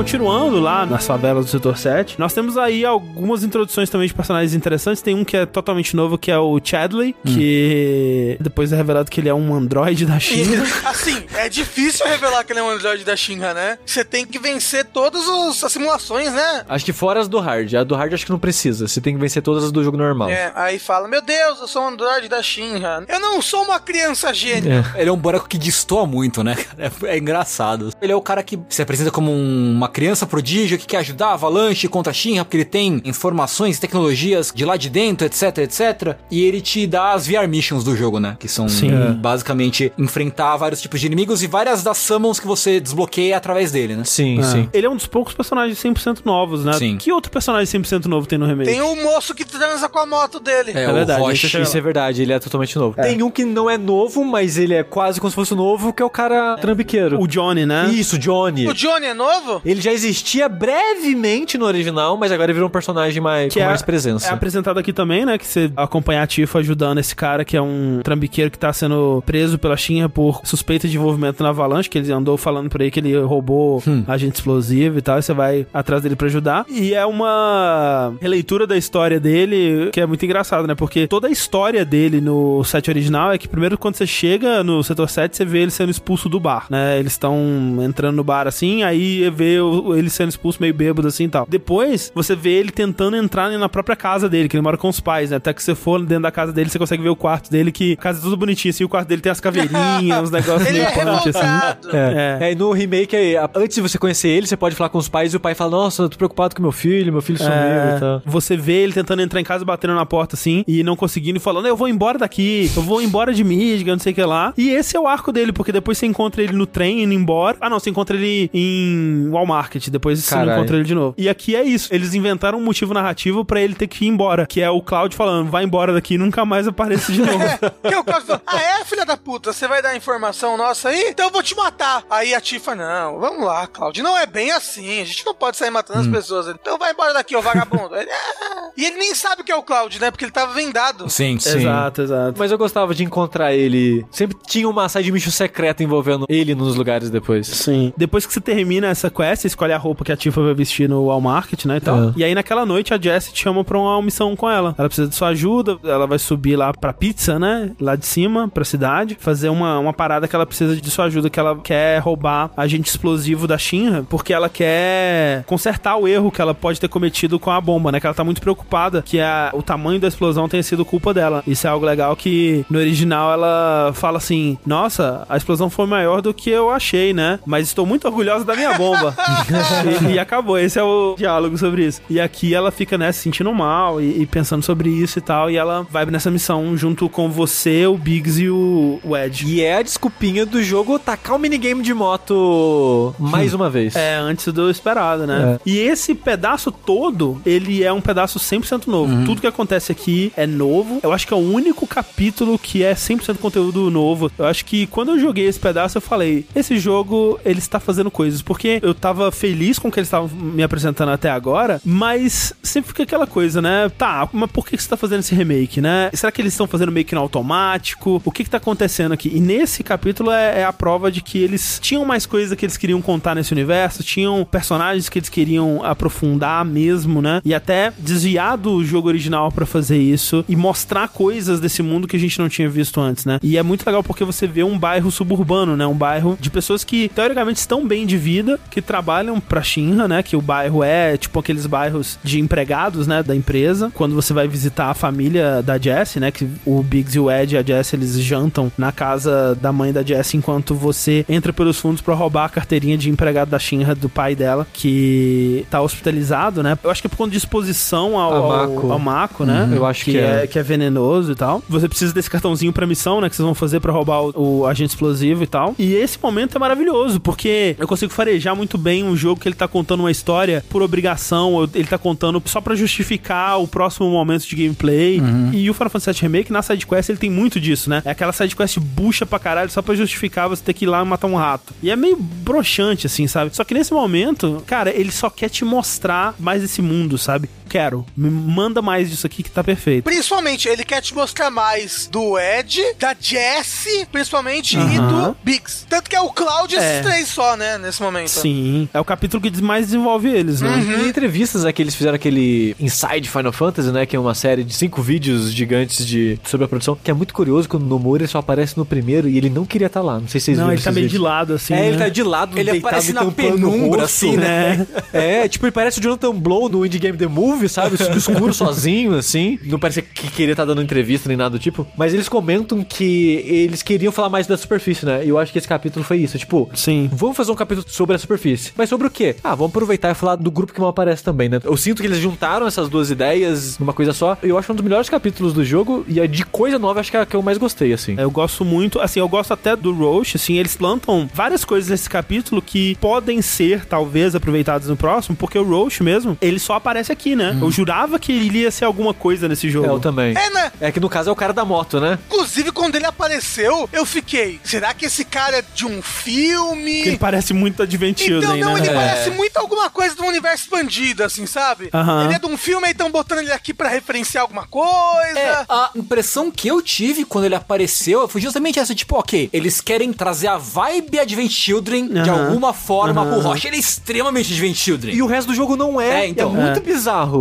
Continuando 0.00 0.58
lá 0.60 0.86
nas 0.86 1.06
favelas 1.06 1.44
do 1.44 1.50
setor 1.50 1.76
7, 1.76 2.18
nós 2.18 2.32
temos 2.32 2.56
aí 2.56 2.86
algumas 2.86 3.44
introduções 3.44 3.90
também 3.90 4.08
de 4.08 4.14
personagens 4.14 4.54
interessantes. 4.54 5.02
Tem 5.02 5.14
um 5.14 5.22
que 5.26 5.36
é 5.36 5.44
totalmente 5.44 5.94
novo, 5.94 6.16
que 6.16 6.30
é 6.30 6.38
o 6.38 6.58
Chadley, 6.64 7.14
que 7.22 8.34
depois 8.40 8.72
é 8.72 8.76
revelado 8.76 9.10
que 9.10 9.20
ele 9.20 9.28
é 9.28 9.34
um 9.34 9.54
androide 9.54 10.06
da 10.06 10.18
China. 10.18 10.64
assim, 10.88 11.22
é 11.34 11.50
difícil 11.50 12.06
revelar 12.06 12.42
que 12.44 12.52
ele 12.54 12.60
é 12.60 12.62
um 12.62 12.70
androide 12.70 13.04
da 13.04 13.14
Shinra, 13.14 13.52
né? 13.52 13.76
Você 13.84 14.02
tem 14.02 14.24
que 14.24 14.38
vencer 14.38 14.86
todas 14.86 15.28
os- 15.28 15.62
as 15.62 15.70
simulações, 15.70 16.32
né? 16.32 16.64
Acho 16.66 16.82
que 16.86 16.94
fora 16.94 17.20
as 17.20 17.28
do 17.28 17.38
hard. 17.38 17.74
A 17.74 17.84
do 17.84 17.94
hard 17.94 18.14
acho 18.14 18.24
que 18.24 18.32
não 18.32 18.38
precisa. 18.38 18.88
Você 18.88 19.02
tem 19.02 19.12
que 19.14 19.20
vencer 19.20 19.42
todas 19.42 19.64
as 19.64 19.70
do 19.70 19.84
jogo 19.84 19.98
normal. 19.98 20.30
É, 20.30 20.50
aí 20.54 20.78
fala, 20.78 21.08
meu 21.08 21.20
Deus, 21.20 21.60
eu 21.60 21.68
sou 21.68 21.82
um 21.82 21.88
androide 21.88 22.26
da 22.26 22.42
Shinra. 22.42 23.04
Eu 23.06 23.20
não 23.20 23.42
sou 23.42 23.64
uma 23.64 23.78
criança 23.78 24.32
gênio. 24.32 24.82
Ele 24.96 25.10
é 25.10 25.12
um 25.12 25.16
boneco 25.18 25.46
que 25.46 25.58
destoa 25.58 26.06
muito, 26.06 26.42
né? 26.42 26.54
cara? 26.54 26.90
É, 27.06 27.14
é 27.16 27.18
engraçado. 27.18 27.90
Ele 28.00 28.12
é 28.12 28.16
o 28.16 28.22
cara 28.22 28.42
que 28.42 28.58
se 28.70 28.80
apresenta 28.80 29.10
como 29.10 29.30
um- 29.30 29.72
uma 29.76 29.89
criança 29.90 30.26
prodígio 30.26 30.78
que 30.78 30.86
quer 30.86 30.98
ajudar 30.98 31.28
a 31.28 31.32
Avalanche 31.34 31.88
contra 31.88 32.10
a 32.10 32.14
Shinra, 32.14 32.44
porque 32.44 32.56
ele 32.56 32.64
tem 32.64 33.02
informações, 33.04 33.78
tecnologias 33.78 34.52
de 34.54 34.64
lá 34.64 34.76
de 34.76 34.88
dentro, 34.88 35.26
etc, 35.26 35.58
etc. 35.58 36.16
E 36.30 36.42
ele 36.42 36.60
te 36.60 36.86
dá 36.86 37.12
as 37.12 37.26
VR 37.26 37.48
missions 37.48 37.84
do 37.84 37.96
jogo, 37.96 38.18
né? 38.18 38.36
Que 38.38 38.48
são 38.48 38.68
Sim. 38.68 38.92
é, 38.92 39.10
basicamente 39.12 39.92
enfrentar 39.98 40.56
vários 40.56 40.80
tipos 40.80 41.00
de 41.00 41.06
inimigos 41.06 41.42
e 41.42 41.46
várias 41.46 41.82
das 41.82 41.98
summons 41.98 42.40
que 42.40 42.46
você 42.46 42.80
desbloqueia 42.80 43.36
através 43.36 43.72
dele, 43.72 43.96
né? 43.96 44.04
Sim, 44.04 44.40
É. 44.40 44.68
Ele 44.72 44.86
é 44.86 44.90
um 44.90 44.96
dos 44.96 45.06
poucos 45.06 45.34
personagens 45.34 45.78
100% 45.78 46.20
novos, 46.24 46.64
né? 46.64 46.72
Sim. 46.74 46.96
Que 46.96 47.12
outro 47.12 47.30
personagem 47.30 47.80
100% 47.80 48.06
novo 48.06 48.26
tem 48.26 48.38
no 48.38 48.46
remake? 48.46 48.70
Tem 48.70 48.80
o 48.80 48.96
moço 48.96 49.34
que 49.34 49.44
transa 49.44 49.88
com 49.88 49.98
a 49.98 50.06
moto 50.06 50.40
dele. 50.40 50.72
É, 50.74 50.84
É 50.84 50.92
verdade, 50.92 51.20
Roche, 51.20 51.46
isso 51.46 51.48
chegar 51.48 51.78
é 51.78 51.80
verdade, 51.80 52.22
ele 52.22 52.32
é 52.32 52.38
totalmente 52.38 52.76
novo. 52.76 52.96
Tem 53.00 53.22
um 53.22 53.30
que 53.30 53.44
não 53.44 53.68
é 53.68 53.76
novo, 53.76 54.24
mas 54.24 54.56
ele 54.56 54.74
é 54.74 54.82
quase 54.82 55.20
como 55.20 55.30
se 55.30 55.34
fosse 55.34 55.54
novo, 55.54 55.92
que 55.92 56.02
é 56.02 56.04
o 56.04 56.10
cara 56.10 56.56
trambiqueiro. 56.56 57.20
O 57.20 57.26
Johnny, 57.26 57.66
né? 57.66 57.90
Isso, 57.92 58.18
Johnny. 58.18 58.66
O 58.66 58.74
Johnny 58.74 59.06
é 59.06 59.14
novo? 59.14 59.60
Ele 59.64 59.79
já 59.80 59.92
existia 59.92 60.48
brevemente 60.48 61.56
no 61.58 61.64
original, 61.64 62.16
mas 62.16 62.32
agora 62.32 62.46
ele 62.50 62.54
virou 62.54 62.68
um 62.68 62.72
personagem 62.72 63.20
mais, 63.20 63.52
com 63.52 63.60
é, 63.60 63.66
mais 63.66 63.82
presença. 63.82 64.28
É 64.28 64.32
apresentado 64.32 64.78
aqui 64.78 64.92
também, 64.92 65.24
né? 65.24 65.38
Que 65.38 65.46
você 65.46 65.70
acompanha 65.76 66.22
a 66.22 66.26
Tifa 66.26 66.58
ajudando 66.58 66.98
esse 66.98 67.14
cara 67.14 67.44
que 67.44 67.56
é 67.56 67.62
um 67.62 68.00
trambiqueiro 68.02 68.50
que 68.50 68.58
tá 68.58 68.72
sendo 68.72 69.22
preso 69.26 69.58
pela 69.58 69.76
Shinra 69.76 70.08
por 70.08 70.40
suspeita 70.44 70.88
de 70.88 70.96
envolvimento 70.96 71.42
na 71.42 71.50
Avalanche, 71.50 71.88
que 71.88 71.98
ele 71.98 72.12
andou 72.12 72.36
falando 72.36 72.68
por 72.68 72.80
aí 72.82 72.90
que 72.90 73.00
ele 73.00 73.18
roubou 73.20 73.82
agente 74.06 74.36
explosivo 74.36 74.98
e 74.98 75.02
tal, 75.02 75.18
e 75.18 75.22
você 75.22 75.32
vai 75.32 75.66
atrás 75.72 76.02
dele 76.02 76.16
pra 76.16 76.26
ajudar. 76.26 76.64
E 76.68 76.94
é 76.94 77.04
uma 77.06 78.14
releitura 78.20 78.66
da 78.66 78.76
história 78.76 79.18
dele 79.20 79.90
que 79.92 80.00
é 80.00 80.06
muito 80.06 80.24
engraçado, 80.24 80.66
né? 80.66 80.74
Porque 80.74 81.06
toda 81.06 81.28
a 81.28 81.30
história 81.30 81.84
dele 81.84 82.20
no 82.20 82.62
set 82.64 82.88
original 82.90 83.32
é 83.32 83.38
que 83.38 83.48
primeiro 83.48 83.78
quando 83.78 83.96
você 83.96 84.06
chega 84.06 84.62
no 84.62 84.82
setor 84.82 85.08
7, 85.08 85.36
você 85.36 85.44
vê 85.44 85.60
ele 85.60 85.70
sendo 85.70 85.90
expulso 85.90 86.28
do 86.28 86.38
bar, 86.40 86.66
né? 86.70 86.98
Eles 86.98 87.12
estão 87.12 87.38
entrando 87.82 88.16
no 88.16 88.24
bar 88.24 88.46
assim, 88.46 88.82
aí 88.82 89.28
vê 89.30 89.60
o- 89.60 89.69
ele 89.96 90.10
sendo 90.10 90.28
expulso 90.30 90.58
meio 90.60 90.74
bêbado 90.74 91.08
assim 91.08 91.24
e 91.24 91.28
tal. 91.28 91.46
Depois, 91.48 92.10
você 92.14 92.34
vê 92.34 92.50
ele 92.50 92.70
tentando 92.70 93.16
entrar 93.16 93.50
na 93.50 93.68
própria 93.68 93.96
casa 93.96 94.28
dele, 94.28 94.48
que 94.48 94.56
ele 94.56 94.62
mora 94.62 94.76
com 94.76 94.88
os 94.88 95.00
pais, 95.00 95.30
né? 95.30 95.36
Até 95.36 95.52
que 95.52 95.62
você 95.62 95.74
for 95.74 96.00
dentro 96.00 96.22
da 96.22 96.30
casa 96.30 96.52
dele, 96.52 96.70
você 96.70 96.78
consegue 96.78 97.02
ver 97.02 97.08
o 97.08 97.16
quarto 97.16 97.50
dele, 97.50 97.72
que 97.72 97.92
a 97.92 97.96
casa 97.96 98.18
é 98.18 98.22
tudo 98.22 98.36
bonitinho 98.36 98.70
assim, 98.70 98.84
o 98.84 98.88
quarto 98.88 99.08
dele 99.08 99.20
tem 99.22 99.32
as 99.32 99.40
caveirinhas, 99.40 100.22
uns 100.22 100.30
negócios 100.30 100.68
Ele 100.68 100.78
meio 100.78 100.88
é 100.88 100.92
punk, 100.92 101.28
assim. 101.28 101.38
revoltado. 101.38 101.96
É. 101.96 102.38
É, 102.40 102.52
e 102.52 102.54
no 102.54 102.72
remake, 102.72 103.14
aí, 103.16 103.36
antes 103.54 103.74
de 103.76 103.80
você 103.82 103.98
conhecer 103.98 104.28
ele, 104.28 104.46
você 104.46 104.56
pode 104.56 104.74
falar 104.74 104.90
com 104.90 104.98
os 104.98 105.08
pais 105.08 105.32
e 105.32 105.36
o 105.36 105.40
pai 105.40 105.54
fala: 105.54 105.70
Nossa, 105.72 106.02
eu 106.02 106.08
tô 106.08 106.16
preocupado 106.16 106.54
com 106.54 106.62
meu 106.62 106.72
filho, 106.72 107.12
meu 107.12 107.22
filho 107.22 107.38
sumiu 107.38 107.52
É, 107.52 107.96
e 107.96 108.00
tal. 108.00 108.22
Você 108.26 108.56
vê 108.56 108.82
ele 108.82 108.92
tentando 108.92 109.22
entrar 109.22 109.40
em 109.40 109.44
casa, 109.44 109.64
batendo 109.64 109.94
na 109.94 110.06
porta 110.06 110.34
assim, 110.36 110.64
e 110.66 110.82
não 110.82 110.96
conseguindo, 110.96 111.38
e 111.38 111.40
falando: 111.40 111.66
Eu 111.66 111.76
vou 111.76 111.88
embora 111.88 112.18
daqui, 112.18 112.70
eu 112.76 112.82
vou 112.82 113.00
embora 113.02 113.32
de 113.32 113.42
Michigan, 113.44 113.92
não 113.92 113.98
sei 113.98 114.12
o 114.12 114.14
que 114.14 114.22
lá. 114.22 114.52
E 114.56 114.70
esse 114.70 114.96
é 114.96 115.00
o 115.00 115.06
arco 115.06 115.32
dele, 115.32 115.52
porque 115.52 115.72
depois 115.72 115.98
você 115.98 116.06
encontra 116.06 116.42
ele 116.42 116.52
no 116.52 116.66
trem 116.66 117.02
indo 117.02 117.12
embora. 117.12 117.56
Ah, 117.60 117.68
não, 117.70 117.78
você 117.78 117.90
encontra 117.90 118.16
ele 118.16 118.50
em 118.52 119.28
Walmart, 119.30 119.59
depois 119.90 120.22
você 120.22 120.34
não 120.34 120.52
encontra 120.54 120.76
ele 120.76 120.84
de 120.84 120.94
novo. 120.94 121.14
E 121.16 121.28
aqui 121.28 121.56
é 121.56 121.62
isso: 121.62 121.88
eles 121.92 122.14
inventaram 122.14 122.58
um 122.58 122.62
motivo 122.62 122.94
narrativo 122.94 123.44
pra 123.44 123.60
ele 123.60 123.74
ter 123.74 123.86
que 123.86 124.04
ir 124.04 124.08
embora, 124.08 124.46
que 124.46 124.60
é 124.60 124.70
o 124.70 124.80
Cloud 124.82 125.14
falando: 125.14 125.50
Vai 125.50 125.64
embora 125.64 125.92
daqui 125.92 126.14
e 126.14 126.18
nunca 126.18 126.44
mais 126.44 126.66
apareça 126.66 127.12
de 127.12 127.20
novo. 127.20 127.38
Que 127.90 127.96
o 127.96 128.04
Cláudio 128.04 128.26
falou, 128.26 128.42
ah 128.46 128.60
é, 128.60 128.84
filha 128.84 129.04
da 129.04 129.16
puta, 129.16 129.52
você 129.52 129.66
vai 129.66 129.82
dar 129.82 129.96
informação 129.96 130.56
nossa 130.56 130.90
aí? 130.90 131.08
Então 131.08 131.26
eu 131.26 131.32
vou 131.32 131.42
te 131.42 131.56
matar. 131.56 132.04
Aí 132.10 132.34
a 132.34 132.40
Tifa, 132.40 132.74
não, 132.74 133.18
vamos 133.18 133.44
lá, 133.44 133.66
Cláudio, 133.66 134.04
não 134.04 134.16
é 134.16 134.26
bem 134.26 134.50
assim, 134.52 135.00
a 135.00 135.04
gente 135.04 135.24
não 135.24 135.34
pode 135.34 135.56
sair 135.56 135.70
matando 135.70 136.00
as 136.00 136.06
pessoas. 136.06 136.48
Então 136.48 136.78
vai 136.78 136.92
embora 136.92 137.12
daqui, 137.12 137.34
ô 137.34 137.42
vagabundo. 137.42 137.96
Ele, 137.96 138.10
"Ah." 138.10 138.70
E 138.76 138.84
ele 138.84 138.96
nem 138.96 139.14
sabe 139.14 139.42
que 139.42 139.50
é 139.50 139.56
o 139.56 139.62
Cláudio, 139.62 140.00
né, 140.00 140.10
porque 140.10 140.24
ele 140.24 140.32
tava 140.32 140.52
vendado. 140.52 141.08
Sim, 141.10 141.34
exato, 141.34 142.02
exato. 142.02 142.34
Mas 142.38 142.50
eu 142.50 142.58
gostava 142.58 142.94
de 142.94 143.02
encontrar 143.04 143.52
ele. 143.52 144.06
Sempre 144.10 144.36
tinha 144.46 144.68
uma 144.68 144.88
side 144.88 145.10
mission 145.10 145.30
secreta 145.30 145.82
envolvendo 145.82 146.24
ele 146.28 146.54
nos 146.54 146.76
lugares 146.76 147.10
depois. 147.10 147.46
Sim. 147.46 147.92
Depois 147.96 148.24
que 148.26 148.32
você 148.32 148.40
termina 148.40 148.88
essa 148.88 149.10
quest, 149.10 149.44
escolhe 149.50 149.72
a 149.72 149.78
roupa 149.78 150.04
que 150.04 150.12
a 150.12 150.16
Tifa 150.16 150.42
vai 150.42 150.54
vestir 150.54 150.88
no 150.88 151.06
Walmart, 151.06 151.64
né, 151.64 151.76
e 151.76 151.80
tal. 151.80 152.10
É. 152.10 152.12
E 152.16 152.24
aí 152.24 152.34
naquela 152.34 152.64
noite 152.64 152.94
a 152.94 152.98
Jessie 153.00 153.32
te 153.32 153.42
chama 153.42 153.62
pra 153.64 153.78
uma 153.78 154.00
missão 154.02 154.34
com 154.34 154.48
ela. 154.48 154.74
Ela 154.78 154.88
precisa 154.88 155.08
de 155.08 155.14
sua 155.14 155.28
ajuda, 155.28 155.78
ela 155.84 156.06
vai 156.06 156.18
subir 156.18 156.56
lá 156.56 156.72
pra 156.72 156.92
pizza, 156.92 157.38
né, 157.38 157.72
lá 157.80 157.96
de 157.96 158.06
cima, 158.06 158.48
pra 158.48 158.64
cidade, 158.64 159.16
fazer 159.20 159.48
uma, 159.48 159.78
uma 159.78 159.92
parada 159.92 160.26
que 160.26 160.34
ela 160.34 160.46
precisa 160.46 160.76
de 160.76 160.90
sua 160.90 161.06
ajuda, 161.06 161.30
que 161.30 161.38
ela 161.38 161.56
quer 161.56 161.98
roubar 162.00 162.50
agente 162.56 162.88
explosivo 162.88 163.46
da 163.46 163.58
Shinra, 163.58 164.04
porque 164.08 164.32
ela 164.32 164.48
quer 164.48 165.44
consertar 165.44 165.96
o 165.96 166.06
erro 166.06 166.30
que 166.30 166.40
ela 166.40 166.54
pode 166.54 166.80
ter 166.80 166.88
cometido 166.88 167.38
com 167.38 167.50
a 167.50 167.60
bomba, 167.60 167.92
né, 167.92 168.00
que 168.00 168.06
ela 168.06 168.14
tá 168.14 168.24
muito 168.24 168.40
preocupada 168.40 169.02
que 169.02 169.20
a, 169.20 169.50
o 169.52 169.62
tamanho 169.62 170.00
da 170.00 170.08
explosão 170.08 170.48
tenha 170.48 170.62
sido 170.62 170.84
culpa 170.84 171.12
dela. 171.12 171.42
Isso 171.46 171.66
é 171.66 171.70
algo 171.70 171.84
legal 171.84 172.14
que 172.16 172.64
no 172.70 172.78
original 172.78 173.32
ela 173.32 173.92
fala 173.94 174.18
assim, 174.18 174.58
nossa, 174.66 175.24
a 175.28 175.36
explosão 175.36 175.70
foi 175.70 175.86
maior 175.86 176.20
do 176.20 176.32
que 176.32 176.50
eu 176.50 176.70
achei, 176.70 177.12
né, 177.12 177.38
mas 177.46 177.66
estou 177.68 177.86
muito 177.86 178.06
orgulhosa 178.06 178.44
da 178.44 178.54
minha 178.54 178.74
bomba. 178.74 179.14
e, 180.08 180.14
e 180.14 180.18
acabou, 180.18 180.58
esse 180.58 180.78
é 180.78 180.82
o 180.82 181.14
diálogo 181.16 181.56
sobre 181.58 181.86
isso. 181.86 182.00
E 182.08 182.20
aqui 182.20 182.54
ela 182.54 182.70
fica, 182.70 182.96
né, 182.96 183.12
se 183.12 183.20
sentindo 183.20 183.52
mal 183.52 184.00
e, 184.00 184.22
e 184.22 184.26
pensando 184.26 184.62
sobre 184.62 184.90
isso 184.90 185.18
e 185.18 185.22
tal, 185.22 185.50
e 185.50 185.56
ela 185.56 185.86
vai 185.90 186.04
nessa 186.06 186.30
missão 186.30 186.76
junto 186.76 187.08
com 187.08 187.30
você, 187.30 187.86
o 187.86 187.96
Biggs 187.96 188.42
e 188.42 188.50
o, 188.50 189.00
o 189.04 189.16
Ed. 189.16 189.46
E 189.46 189.62
é 189.62 189.76
a 189.76 189.82
desculpinha 189.82 190.44
do 190.44 190.62
jogo 190.62 190.98
tacar 190.98 191.36
o 191.36 191.38
minigame 191.38 191.82
de 191.82 191.94
moto 191.94 193.14
mais 193.18 193.54
uma 193.54 193.70
vez. 193.70 193.94
É, 193.96 194.16
antes 194.16 194.52
do 194.52 194.70
esperado, 194.70 195.26
né? 195.26 195.58
É. 195.64 195.70
E 195.70 195.78
esse 195.78 196.14
pedaço 196.14 196.70
todo, 196.72 197.40
ele 197.44 197.82
é 197.82 197.92
um 197.92 198.00
pedaço 198.00 198.38
100% 198.38 198.86
novo. 198.86 199.12
Uhum. 199.12 199.24
Tudo 199.24 199.40
que 199.40 199.46
acontece 199.46 199.92
aqui 199.92 200.32
é 200.36 200.46
novo. 200.46 201.00
Eu 201.02 201.12
acho 201.12 201.26
que 201.26 201.34
é 201.34 201.36
o 201.36 201.40
único 201.40 201.86
capítulo 201.86 202.58
que 202.58 202.82
é 202.82 202.94
100% 202.94 203.38
conteúdo 203.38 203.90
novo. 203.90 204.30
Eu 204.38 204.46
acho 204.46 204.64
que 204.64 204.86
quando 204.86 205.12
eu 205.12 205.20
joguei 205.20 205.46
esse 205.46 205.58
pedaço, 205.58 205.98
eu 205.98 206.02
falei: 206.02 206.46
esse 206.54 206.78
jogo, 206.78 207.38
ele 207.44 207.58
está 207.58 207.78
fazendo 207.80 208.10
coisas. 208.10 208.42
Porque 208.42 208.78
eu 208.82 208.94
tava 208.94 209.29
feliz 209.30 209.78
com 209.78 209.88
o 209.88 209.92
que 209.92 209.98
eles 209.98 210.08
estavam 210.08 210.28
me 210.28 210.62
apresentando 210.62 211.10
até 211.10 211.30
agora, 211.30 211.80
mas 211.84 212.52
sempre 212.62 212.88
fica 212.88 213.02
aquela 213.02 213.26
coisa, 213.26 213.60
né? 213.60 213.90
Tá, 213.96 214.28
mas 214.32 214.50
por 214.50 214.66
que 214.66 214.76
você 214.76 214.88
tá 214.88 214.96
fazendo 214.96 215.20
esse 215.20 215.34
remake, 215.34 215.80
né? 215.80 216.10
Será 216.12 216.30
que 216.32 216.40
eles 216.40 216.52
estão 216.52 216.66
fazendo 216.66 216.92
meio 216.92 217.04
que 217.04 217.14
no 217.14 217.20
automático? 217.20 218.20
O 218.24 218.30
que 218.30 218.44
que 218.44 218.50
tá 218.50 218.56
acontecendo 218.56 219.12
aqui? 219.12 219.30
E 219.34 219.40
nesse 219.40 219.82
capítulo 219.82 220.30
é, 220.30 220.60
é 220.60 220.64
a 220.64 220.72
prova 220.72 221.10
de 221.10 221.20
que 221.20 221.38
eles 221.38 221.78
tinham 221.80 222.04
mais 222.04 222.26
coisas 222.26 222.56
que 222.56 222.64
eles 222.64 222.76
queriam 222.76 223.00
contar 223.02 223.34
nesse 223.34 223.52
universo, 223.52 224.02
tinham 224.02 224.44
personagens 224.44 225.08
que 225.08 225.18
eles 225.18 225.28
queriam 225.28 225.84
aprofundar 225.84 226.64
mesmo, 226.64 227.20
né? 227.20 227.40
E 227.44 227.54
até 227.54 227.92
desviar 227.98 228.56
do 228.56 228.84
jogo 228.84 229.08
original 229.08 229.50
pra 229.52 229.66
fazer 229.66 229.98
isso 229.98 230.44
e 230.48 230.56
mostrar 230.56 231.08
coisas 231.08 231.60
desse 231.60 231.82
mundo 231.82 232.08
que 232.08 232.16
a 232.16 232.18
gente 232.18 232.38
não 232.38 232.48
tinha 232.48 232.68
visto 232.68 233.00
antes, 233.00 233.24
né? 233.24 233.38
E 233.42 233.56
é 233.56 233.62
muito 233.62 233.84
legal 233.86 234.02
porque 234.02 234.24
você 234.24 234.46
vê 234.46 234.62
um 234.62 234.78
bairro 234.78 235.10
suburbano, 235.10 235.76
né? 235.76 235.86
Um 235.86 235.94
bairro 235.94 236.36
de 236.40 236.50
pessoas 236.50 236.84
que 236.84 237.08
teoricamente 237.08 237.60
estão 237.60 237.86
bem 237.86 238.06
de 238.06 238.16
vida, 238.16 238.58
que 238.70 238.80
trabalham 238.80 239.19
pra 239.48 239.62
Shinra, 239.62 240.08
né? 240.08 240.22
Que 240.22 240.36
o 240.36 240.40
bairro 240.40 240.82
é 240.82 241.16
tipo 241.16 241.38
aqueles 241.38 241.66
bairros 241.66 242.18
de 242.22 242.40
empregados, 242.40 243.06
né? 243.06 243.22
Da 243.22 243.34
empresa. 243.34 243.90
Quando 243.94 244.14
você 244.14 244.32
vai 244.32 244.48
visitar 244.48 244.86
a 244.86 244.94
família 244.94 245.62
da 245.62 245.78
Jessie, 245.78 246.20
né? 246.20 246.30
Que 246.30 246.48
o 246.64 246.82
Biggs 246.82 247.16
e 247.16 247.20
o 247.20 247.30
Ed 247.30 247.54
e 247.54 247.58
a 247.58 247.62
Jessie 247.62 247.96
eles 247.96 248.20
jantam 248.20 248.70
na 248.76 248.92
casa 248.92 249.54
da 249.60 249.72
mãe 249.72 249.92
da 249.92 250.02
Jessie 250.02 250.38
enquanto 250.38 250.74
você 250.74 251.24
entra 251.28 251.52
pelos 251.52 251.78
fundos 251.78 252.00
pra 252.00 252.14
roubar 252.14 252.44
a 252.44 252.48
carteirinha 252.48 252.96
de 252.96 253.10
empregado 253.10 253.50
da 253.50 253.58
Shinra 253.58 253.94
do 253.94 254.08
pai 254.08 254.34
dela, 254.34 254.66
que 254.72 255.66
tá 255.70 255.80
hospitalizado, 255.80 256.62
né? 256.62 256.78
Eu 256.82 256.90
acho 256.90 257.00
que 257.00 257.06
é 257.06 257.10
por 257.10 257.16
conta 257.16 257.30
de 257.30 257.36
exposição 257.38 258.18
ao, 258.18 258.34
ao, 258.34 258.48
Mako. 258.48 258.92
ao 258.92 258.98
Mako, 258.98 259.44
né? 259.44 259.64
Uhum. 259.64 259.76
Eu 259.76 259.86
acho 259.86 260.04
que 260.04 260.18
é. 260.18 260.46
que 260.46 260.58
é 260.58 260.62
venenoso 260.62 261.32
e 261.32 261.34
tal. 261.34 261.62
Você 261.68 261.88
precisa 261.88 262.12
desse 262.12 262.30
cartãozinho 262.30 262.72
pra 262.72 262.86
missão, 262.86 263.20
né? 263.20 263.28
Que 263.28 263.36
vocês 263.36 263.44
vão 263.44 263.54
fazer 263.54 263.80
pra 263.80 263.92
roubar 263.92 264.22
o, 264.22 264.60
o 264.60 264.66
agente 264.66 264.90
explosivo 264.90 265.42
e 265.42 265.46
tal. 265.46 265.74
E 265.78 265.94
esse 265.94 266.18
momento 266.22 266.56
é 266.56 266.58
maravilhoso, 266.58 267.20
porque 267.20 267.76
eu 267.78 267.86
consigo 267.86 268.12
farejar 268.12 268.54
muito 268.56 268.78
bem 268.78 268.99
um 269.02 269.16
jogo 269.16 269.40
que 269.40 269.48
ele 269.48 269.54
tá 269.54 269.68
contando 269.68 270.00
uma 270.00 270.10
história 270.10 270.64
por 270.68 270.82
obrigação, 270.82 271.68
ele 271.74 271.86
tá 271.86 271.98
contando 271.98 272.42
só 272.46 272.60
pra 272.60 272.74
justificar 272.74 273.60
o 273.60 273.68
próximo 273.68 274.10
momento 274.10 274.46
de 274.46 274.56
gameplay. 274.56 275.20
E 275.52 275.68
o 275.70 275.74
Final 275.74 275.90
Fantasy 275.90 276.20
VII 276.20 276.22
Remake, 276.22 276.52
na 276.52 276.62
sidequest, 276.62 277.08
ele 277.08 277.18
tem 277.18 277.30
muito 277.30 277.60
disso, 277.60 277.88
né? 277.90 278.02
É 278.04 278.10
aquela 278.10 278.32
sidequest 278.32 278.78
bucha 278.78 279.24
pra 279.26 279.38
caralho 279.38 279.70
só 279.70 279.82
pra 279.82 279.94
justificar 279.94 280.48
você 280.48 280.62
ter 280.62 280.72
que 280.72 280.84
ir 280.84 280.88
lá 280.88 281.02
e 281.02 281.06
matar 281.06 281.26
um 281.26 281.36
rato. 281.36 281.72
E 281.82 281.90
é 281.90 281.96
meio 281.96 282.16
broxante, 282.16 283.06
assim, 283.06 283.26
sabe? 283.26 283.54
Só 283.54 283.64
que 283.64 283.74
nesse 283.74 283.92
momento, 283.92 284.62
cara, 284.66 284.90
ele 284.90 285.10
só 285.10 285.30
quer 285.30 285.48
te 285.48 285.64
mostrar 285.64 286.34
mais 286.38 286.62
desse 286.62 286.82
mundo, 286.82 287.18
sabe? 287.18 287.48
Quero. 287.70 288.04
Me 288.16 288.28
manda 288.30 288.82
mais 288.82 289.08
disso 289.10 289.26
aqui 289.26 289.42
que 289.42 289.50
tá 289.50 289.62
perfeito. 289.62 290.04
Principalmente, 290.04 290.68
ele 290.68 290.84
quer 290.84 291.00
te 291.00 291.14
mostrar 291.14 291.50
mais 291.50 292.08
do 292.10 292.38
Ed, 292.38 292.80
da 292.98 293.14
Jessie, 293.18 294.06
principalmente, 294.10 294.76
e 294.76 294.98
do 294.98 295.36
Biggs. 295.42 295.86
Tanto 295.88 296.10
que 296.10 296.16
é 296.16 296.20
o 296.20 296.30
Cloud 296.30 296.74
e 296.74 296.76
esses 296.78 296.88
É. 296.90 297.00
três 297.02 297.28
só, 297.28 297.56
né, 297.56 297.78
nesse 297.78 298.02
momento. 298.02 298.28
Sim. 298.28 298.88
É 298.92 298.98
o 299.00 299.04
capítulo 299.04 299.40
que 299.42 299.62
mais 299.62 299.86
desenvolve 299.86 300.28
eles, 300.28 300.60
né? 300.60 300.70
Em 301.04 301.08
entrevistas, 301.08 301.64
né, 301.64 301.72
que 301.72 301.80
eles 301.80 301.94
fizeram 301.94 302.16
aquele 302.16 302.74
Inside 302.80 303.28
Final 303.28 303.52
Fantasy, 303.52 303.90
né, 303.92 304.04
que 304.06 304.16
é 304.16 304.18
uma 304.20 304.34
série 304.34 304.64
de 304.64 304.74
cinco 304.74 305.00
vídeos 305.02 305.52
gigantes 305.52 306.04
de, 306.06 306.38
sobre 306.44 306.64
a 306.64 306.68
produção, 306.68 306.96
que 307.02 307.10
é 307.10 307.14
muito 307.14 307.32
curioso 307.32 307.68
quando 307.68 307.84
o 307.84 307.86
Nomura 307.86 308.26
só 308.26 308.38
aparece 308.38 308.76
no 308.76 308.84
primeiro 308.84 309.28
e 309.28 309.38
ele 309.38 309.48
não 309.50 309.64
queria 309.64 309.86
estar 309.86 310.02
lá. 310.02 310.18
Não 310.18 310.26
sei 310.28 310.40
se 310.40 310.46
vocês 310.46 310.58
Não, 310.58 310.64
viram 310.66 310.74
ele 310.76 310.82
tá 310.82 310.90
meio 310.92 311.06
de 311.06 311.12
vídeos. 311.12 311.22
lado, 311.30 311.54
assim. 311.54 311.72
É, 311.74 311.76
né? 311.76 311.88
ele 311.88 311.98
tá 311.98 312.08
de 312.08 312.22
lado, 312.22 312.58
Ele 312.58 312.70
deitado 312.72 312.88
aparece 312.88 313.12
na 313.12 313.24
penumbra, 313.30 314.02
rosto. 314.02 314.04
assim, 314.04 314.36
né? 314.36 314.86
É, 315.12 315.48
tipo, 315.48 315.66
ele 315.66 315.72
parece 315.72 315.98
o 315.98 316.02
Jonathan 316.02 316.34
Blow 316.34 316.68
no 316.68 316.84
Indie 316.84 316.98
Game 316.98 317.16
The 317.18 317.26
Movie, 317.26 317.59
sabe? 317.68 317.96
Escuro 318.16 318.52
sozinho, 318.54 319.16
assim. 319.16 319.58
Não 319.64 319.78
parece 319.78 320.02
que 320.02 320.30
queria 320.30 320.52
estar 320.52 320.64
dando 320.64 320.82
entrevista 320.82 321.28
nem 321.28 321.36
nada 321.36 321.50
do 321.50 321.58
tipo. 321.58 321.86
Mas 321.96 322.14
eles 322.14 322.28
comentam 322.28 322.82
que 322.82 323.44
eles 323.46 323.82
queriam 323.82 324.12
falar 324.12 324.28
mais 324.28 324.46
da 324.46 324.56
superfície, 324.56 325.04
né? 325.04 325.24
E 325.24 325.28
eu 325.28 325.38
acho 325.38 325.52
que 325.52 325.58
esse 325.58 325.68
capítulo 325.68 326.04
foi 326.04 326.18
isso. 326.18 326.38
Tipo, 326.38 326.70
Sim. 326.74 327.08
vamos 327.12 327.36
fazer 327.36 327.52
um 327.52 327.56
capítulo 327.56 327.86
sobre 327.88 328.16
a 328.16 328.18
superfície. 328.18 328.72
Mas 328.76 328.88
sobre 328.88 329.06
o 329.06 329.10
quê? 329.10 329.36
Ah, 329.42 329.54
vamos 329.54 329.70
aproveitar 329.70 330.10
e 330.10 330.14
falar 330.14 330.36
do 330.36 330.50
grupo 330.50 330.72
que 330.72 330.80
não 330.80 330.88
aparece 330.88 331.22
também, 331.22 331.48
né? 331.48 331.60
Eu 331.64 331.76
sinto 331.76 332.00
que 332.00 332.06
eles 332.06 332.18
juntaram 332.18 332.66
essas 332.66 332.88
duas 332.88 333.10
ideias 333.10 333.78
numa 333.78 333.92
coisa 333.92 334.12
só. 334.12 334.36
Eu 334.42 334.58
acho 334.58 334.72
um 334.72 334.74
dos 334.74 334.84
melhores 334.84 335.08
capítulos 335.08 335.52
do 335.52 335.64
jogo. 335.64 336.04
E 336.08 336.20
a 336.20 336.26
de 336.26 336.44
coisa 336.44 336.78
nova, 336.78 337.00
acho 337.00 337.10
que 337.10 337.16
é 337.16 337.20
a 337.20 337.26
que 337.26 337.36
eu 337.36 337.42
mais 337.42 337.58
gostei, 337.58 337.92
assim. 337.92 338.14
Eu 338.18 338.30
gosto 338.30 338.64
muito, 338.64 339.00
assim, 339.00 339.20
eu 339.20 339.28
gosto 339.28 339.52
até 339.52 339.74
do 339.76 339.92
Roche, 339.92 340.36
assim, 340.36 340.54
eles 340.58 340.76
plantam 340.76 341.28
várias 341.32 341.64
coisas 341.64 341.90
nesse 341.90 342.08
capítulo 342.08 342.60
que 342.60 342.96
podem 342.96 343.40
ser, 343.42 343.84
talvez, 343.84 344.34
aproveitadas 344.34 344.88
no 344.88 344.96
próximo, 344.96 345.36
porque 345.36 345.58
o 345.58 345.64
Roche 345.64 346.02
mesmo, 346.02 346.36
ele 346.40 346.58
só 346.58 346.74
aparece 346.74 347.12
aqui, 347.12 347.34
né? 347.36 347.49
Eu 347.60 347.70
jurava 347.70 348.18
que 348.18 348.32
ele 348.32 348.60
ia 348.60 348.70
ser 348.70 348.84
alguma 348.84 349.12
coisa 349.14 349.48
nesse 349.48 349.68
jogo. 349.70 349.86
É, 349.86 349.90
eu 349.90 350.00
também. 350.00 350.34
É, 350.36 350.50
né? 350.50 350.72
É 350.80 350.92
que 350.92 351.00
no 351.00 351.08
caso 351.08 351.30
é 351.30 351.32
o 351.32 351.36
cara 351.36 351.52
da 351.52 351.64
moto, 351.64 352.00
né? 352.00 352.18
Inclusive, 352.26 352.72
quando 352.72 352.96
ele 352.96 353.06
apareceu, 353.06 353.88
eu 353.92 354.04
fiquei, 354.06 354.60
será 354.64 354.92
que 354.94 355.06
esse 355.06 355.24
cara 355.24 355.58
é 355.58 355.64
de 355.74 355.86
um 355.86 356.00
filme? 356.02 357.00
Ele 357.02 357.16
parece 357.18 357.52
muito 357.52 357.82
Advent 357.82 358.20
Então, 358.22 358.56
não, 358.56 358.74
né? 358.74 358.80
ele 358.80 358.88
É. 358.88 358.94
parece 358.94 359.30
muito 359.30 359.56
alguma 359.56 359.88
coisa 359.90 360.14
do 360.14 360.24
universo 360.24 360.64
expandido, 360.64 361.24
assim, 361.24 361.46
sabe? 361.46 361.90
Ele 362.24 362.34
é 362.34 362.38
de 362.38 362.46
um 362.46 362.56
filme, 362.56 362.86
aí 362.86 362.92
estão 362.92 363.10
botando 363.10 363.38
ele 363.40 363.52
aqui 363.52 363.72
pra 363.72 363.88
referenciar 363.88 364.42
alguma 364.42 364.66
coisa. 364.66 365.38
É, 365.38 365.64
a 365.68 365.90
impressão 365.96 366.50
que 366.50 366.68
eu 366.68 366.80
tive 366.82 367.24
quando 367.24 367.44
ele 367.44 367.54
apareceu 367.54 368.28
foi 368.28 368.40
justamente 368.40 368.78
essa, 368.78 368.94
tipo, 368.94 369.16
ok, 369.18 369.48
eles 369.52 369.80
querem 369.80 370.12
trazer 370.12 370.48
a 370.48 370.56
vibe 370.58 371.18
Advent 371.18 371.50
Children 371.50 372.08
de 372.22 372.30
alguma 372.30 372.72
forma 372.72 373.20
Aham. 373.22 373.30
pro 373.32 373.40
Roche. 373.40 373.66
Ele 373.68 373.76
é 373.76 373.80
extremamente 373.80 374.52
Advent 374.52 374.76
Children. 374.76 375.14
E 375.14 375.22
o 375.22 375.26
resto 375.26 375.48
do 375.48 375.54
jogo 375.54 375.76
não 375.76 376.00
é. 376.00 376.24
É, 376.24 376.28
então. 376.28 376.50
é 376.56 376.60
muito 376.60 376.78
É. 376.78 376.82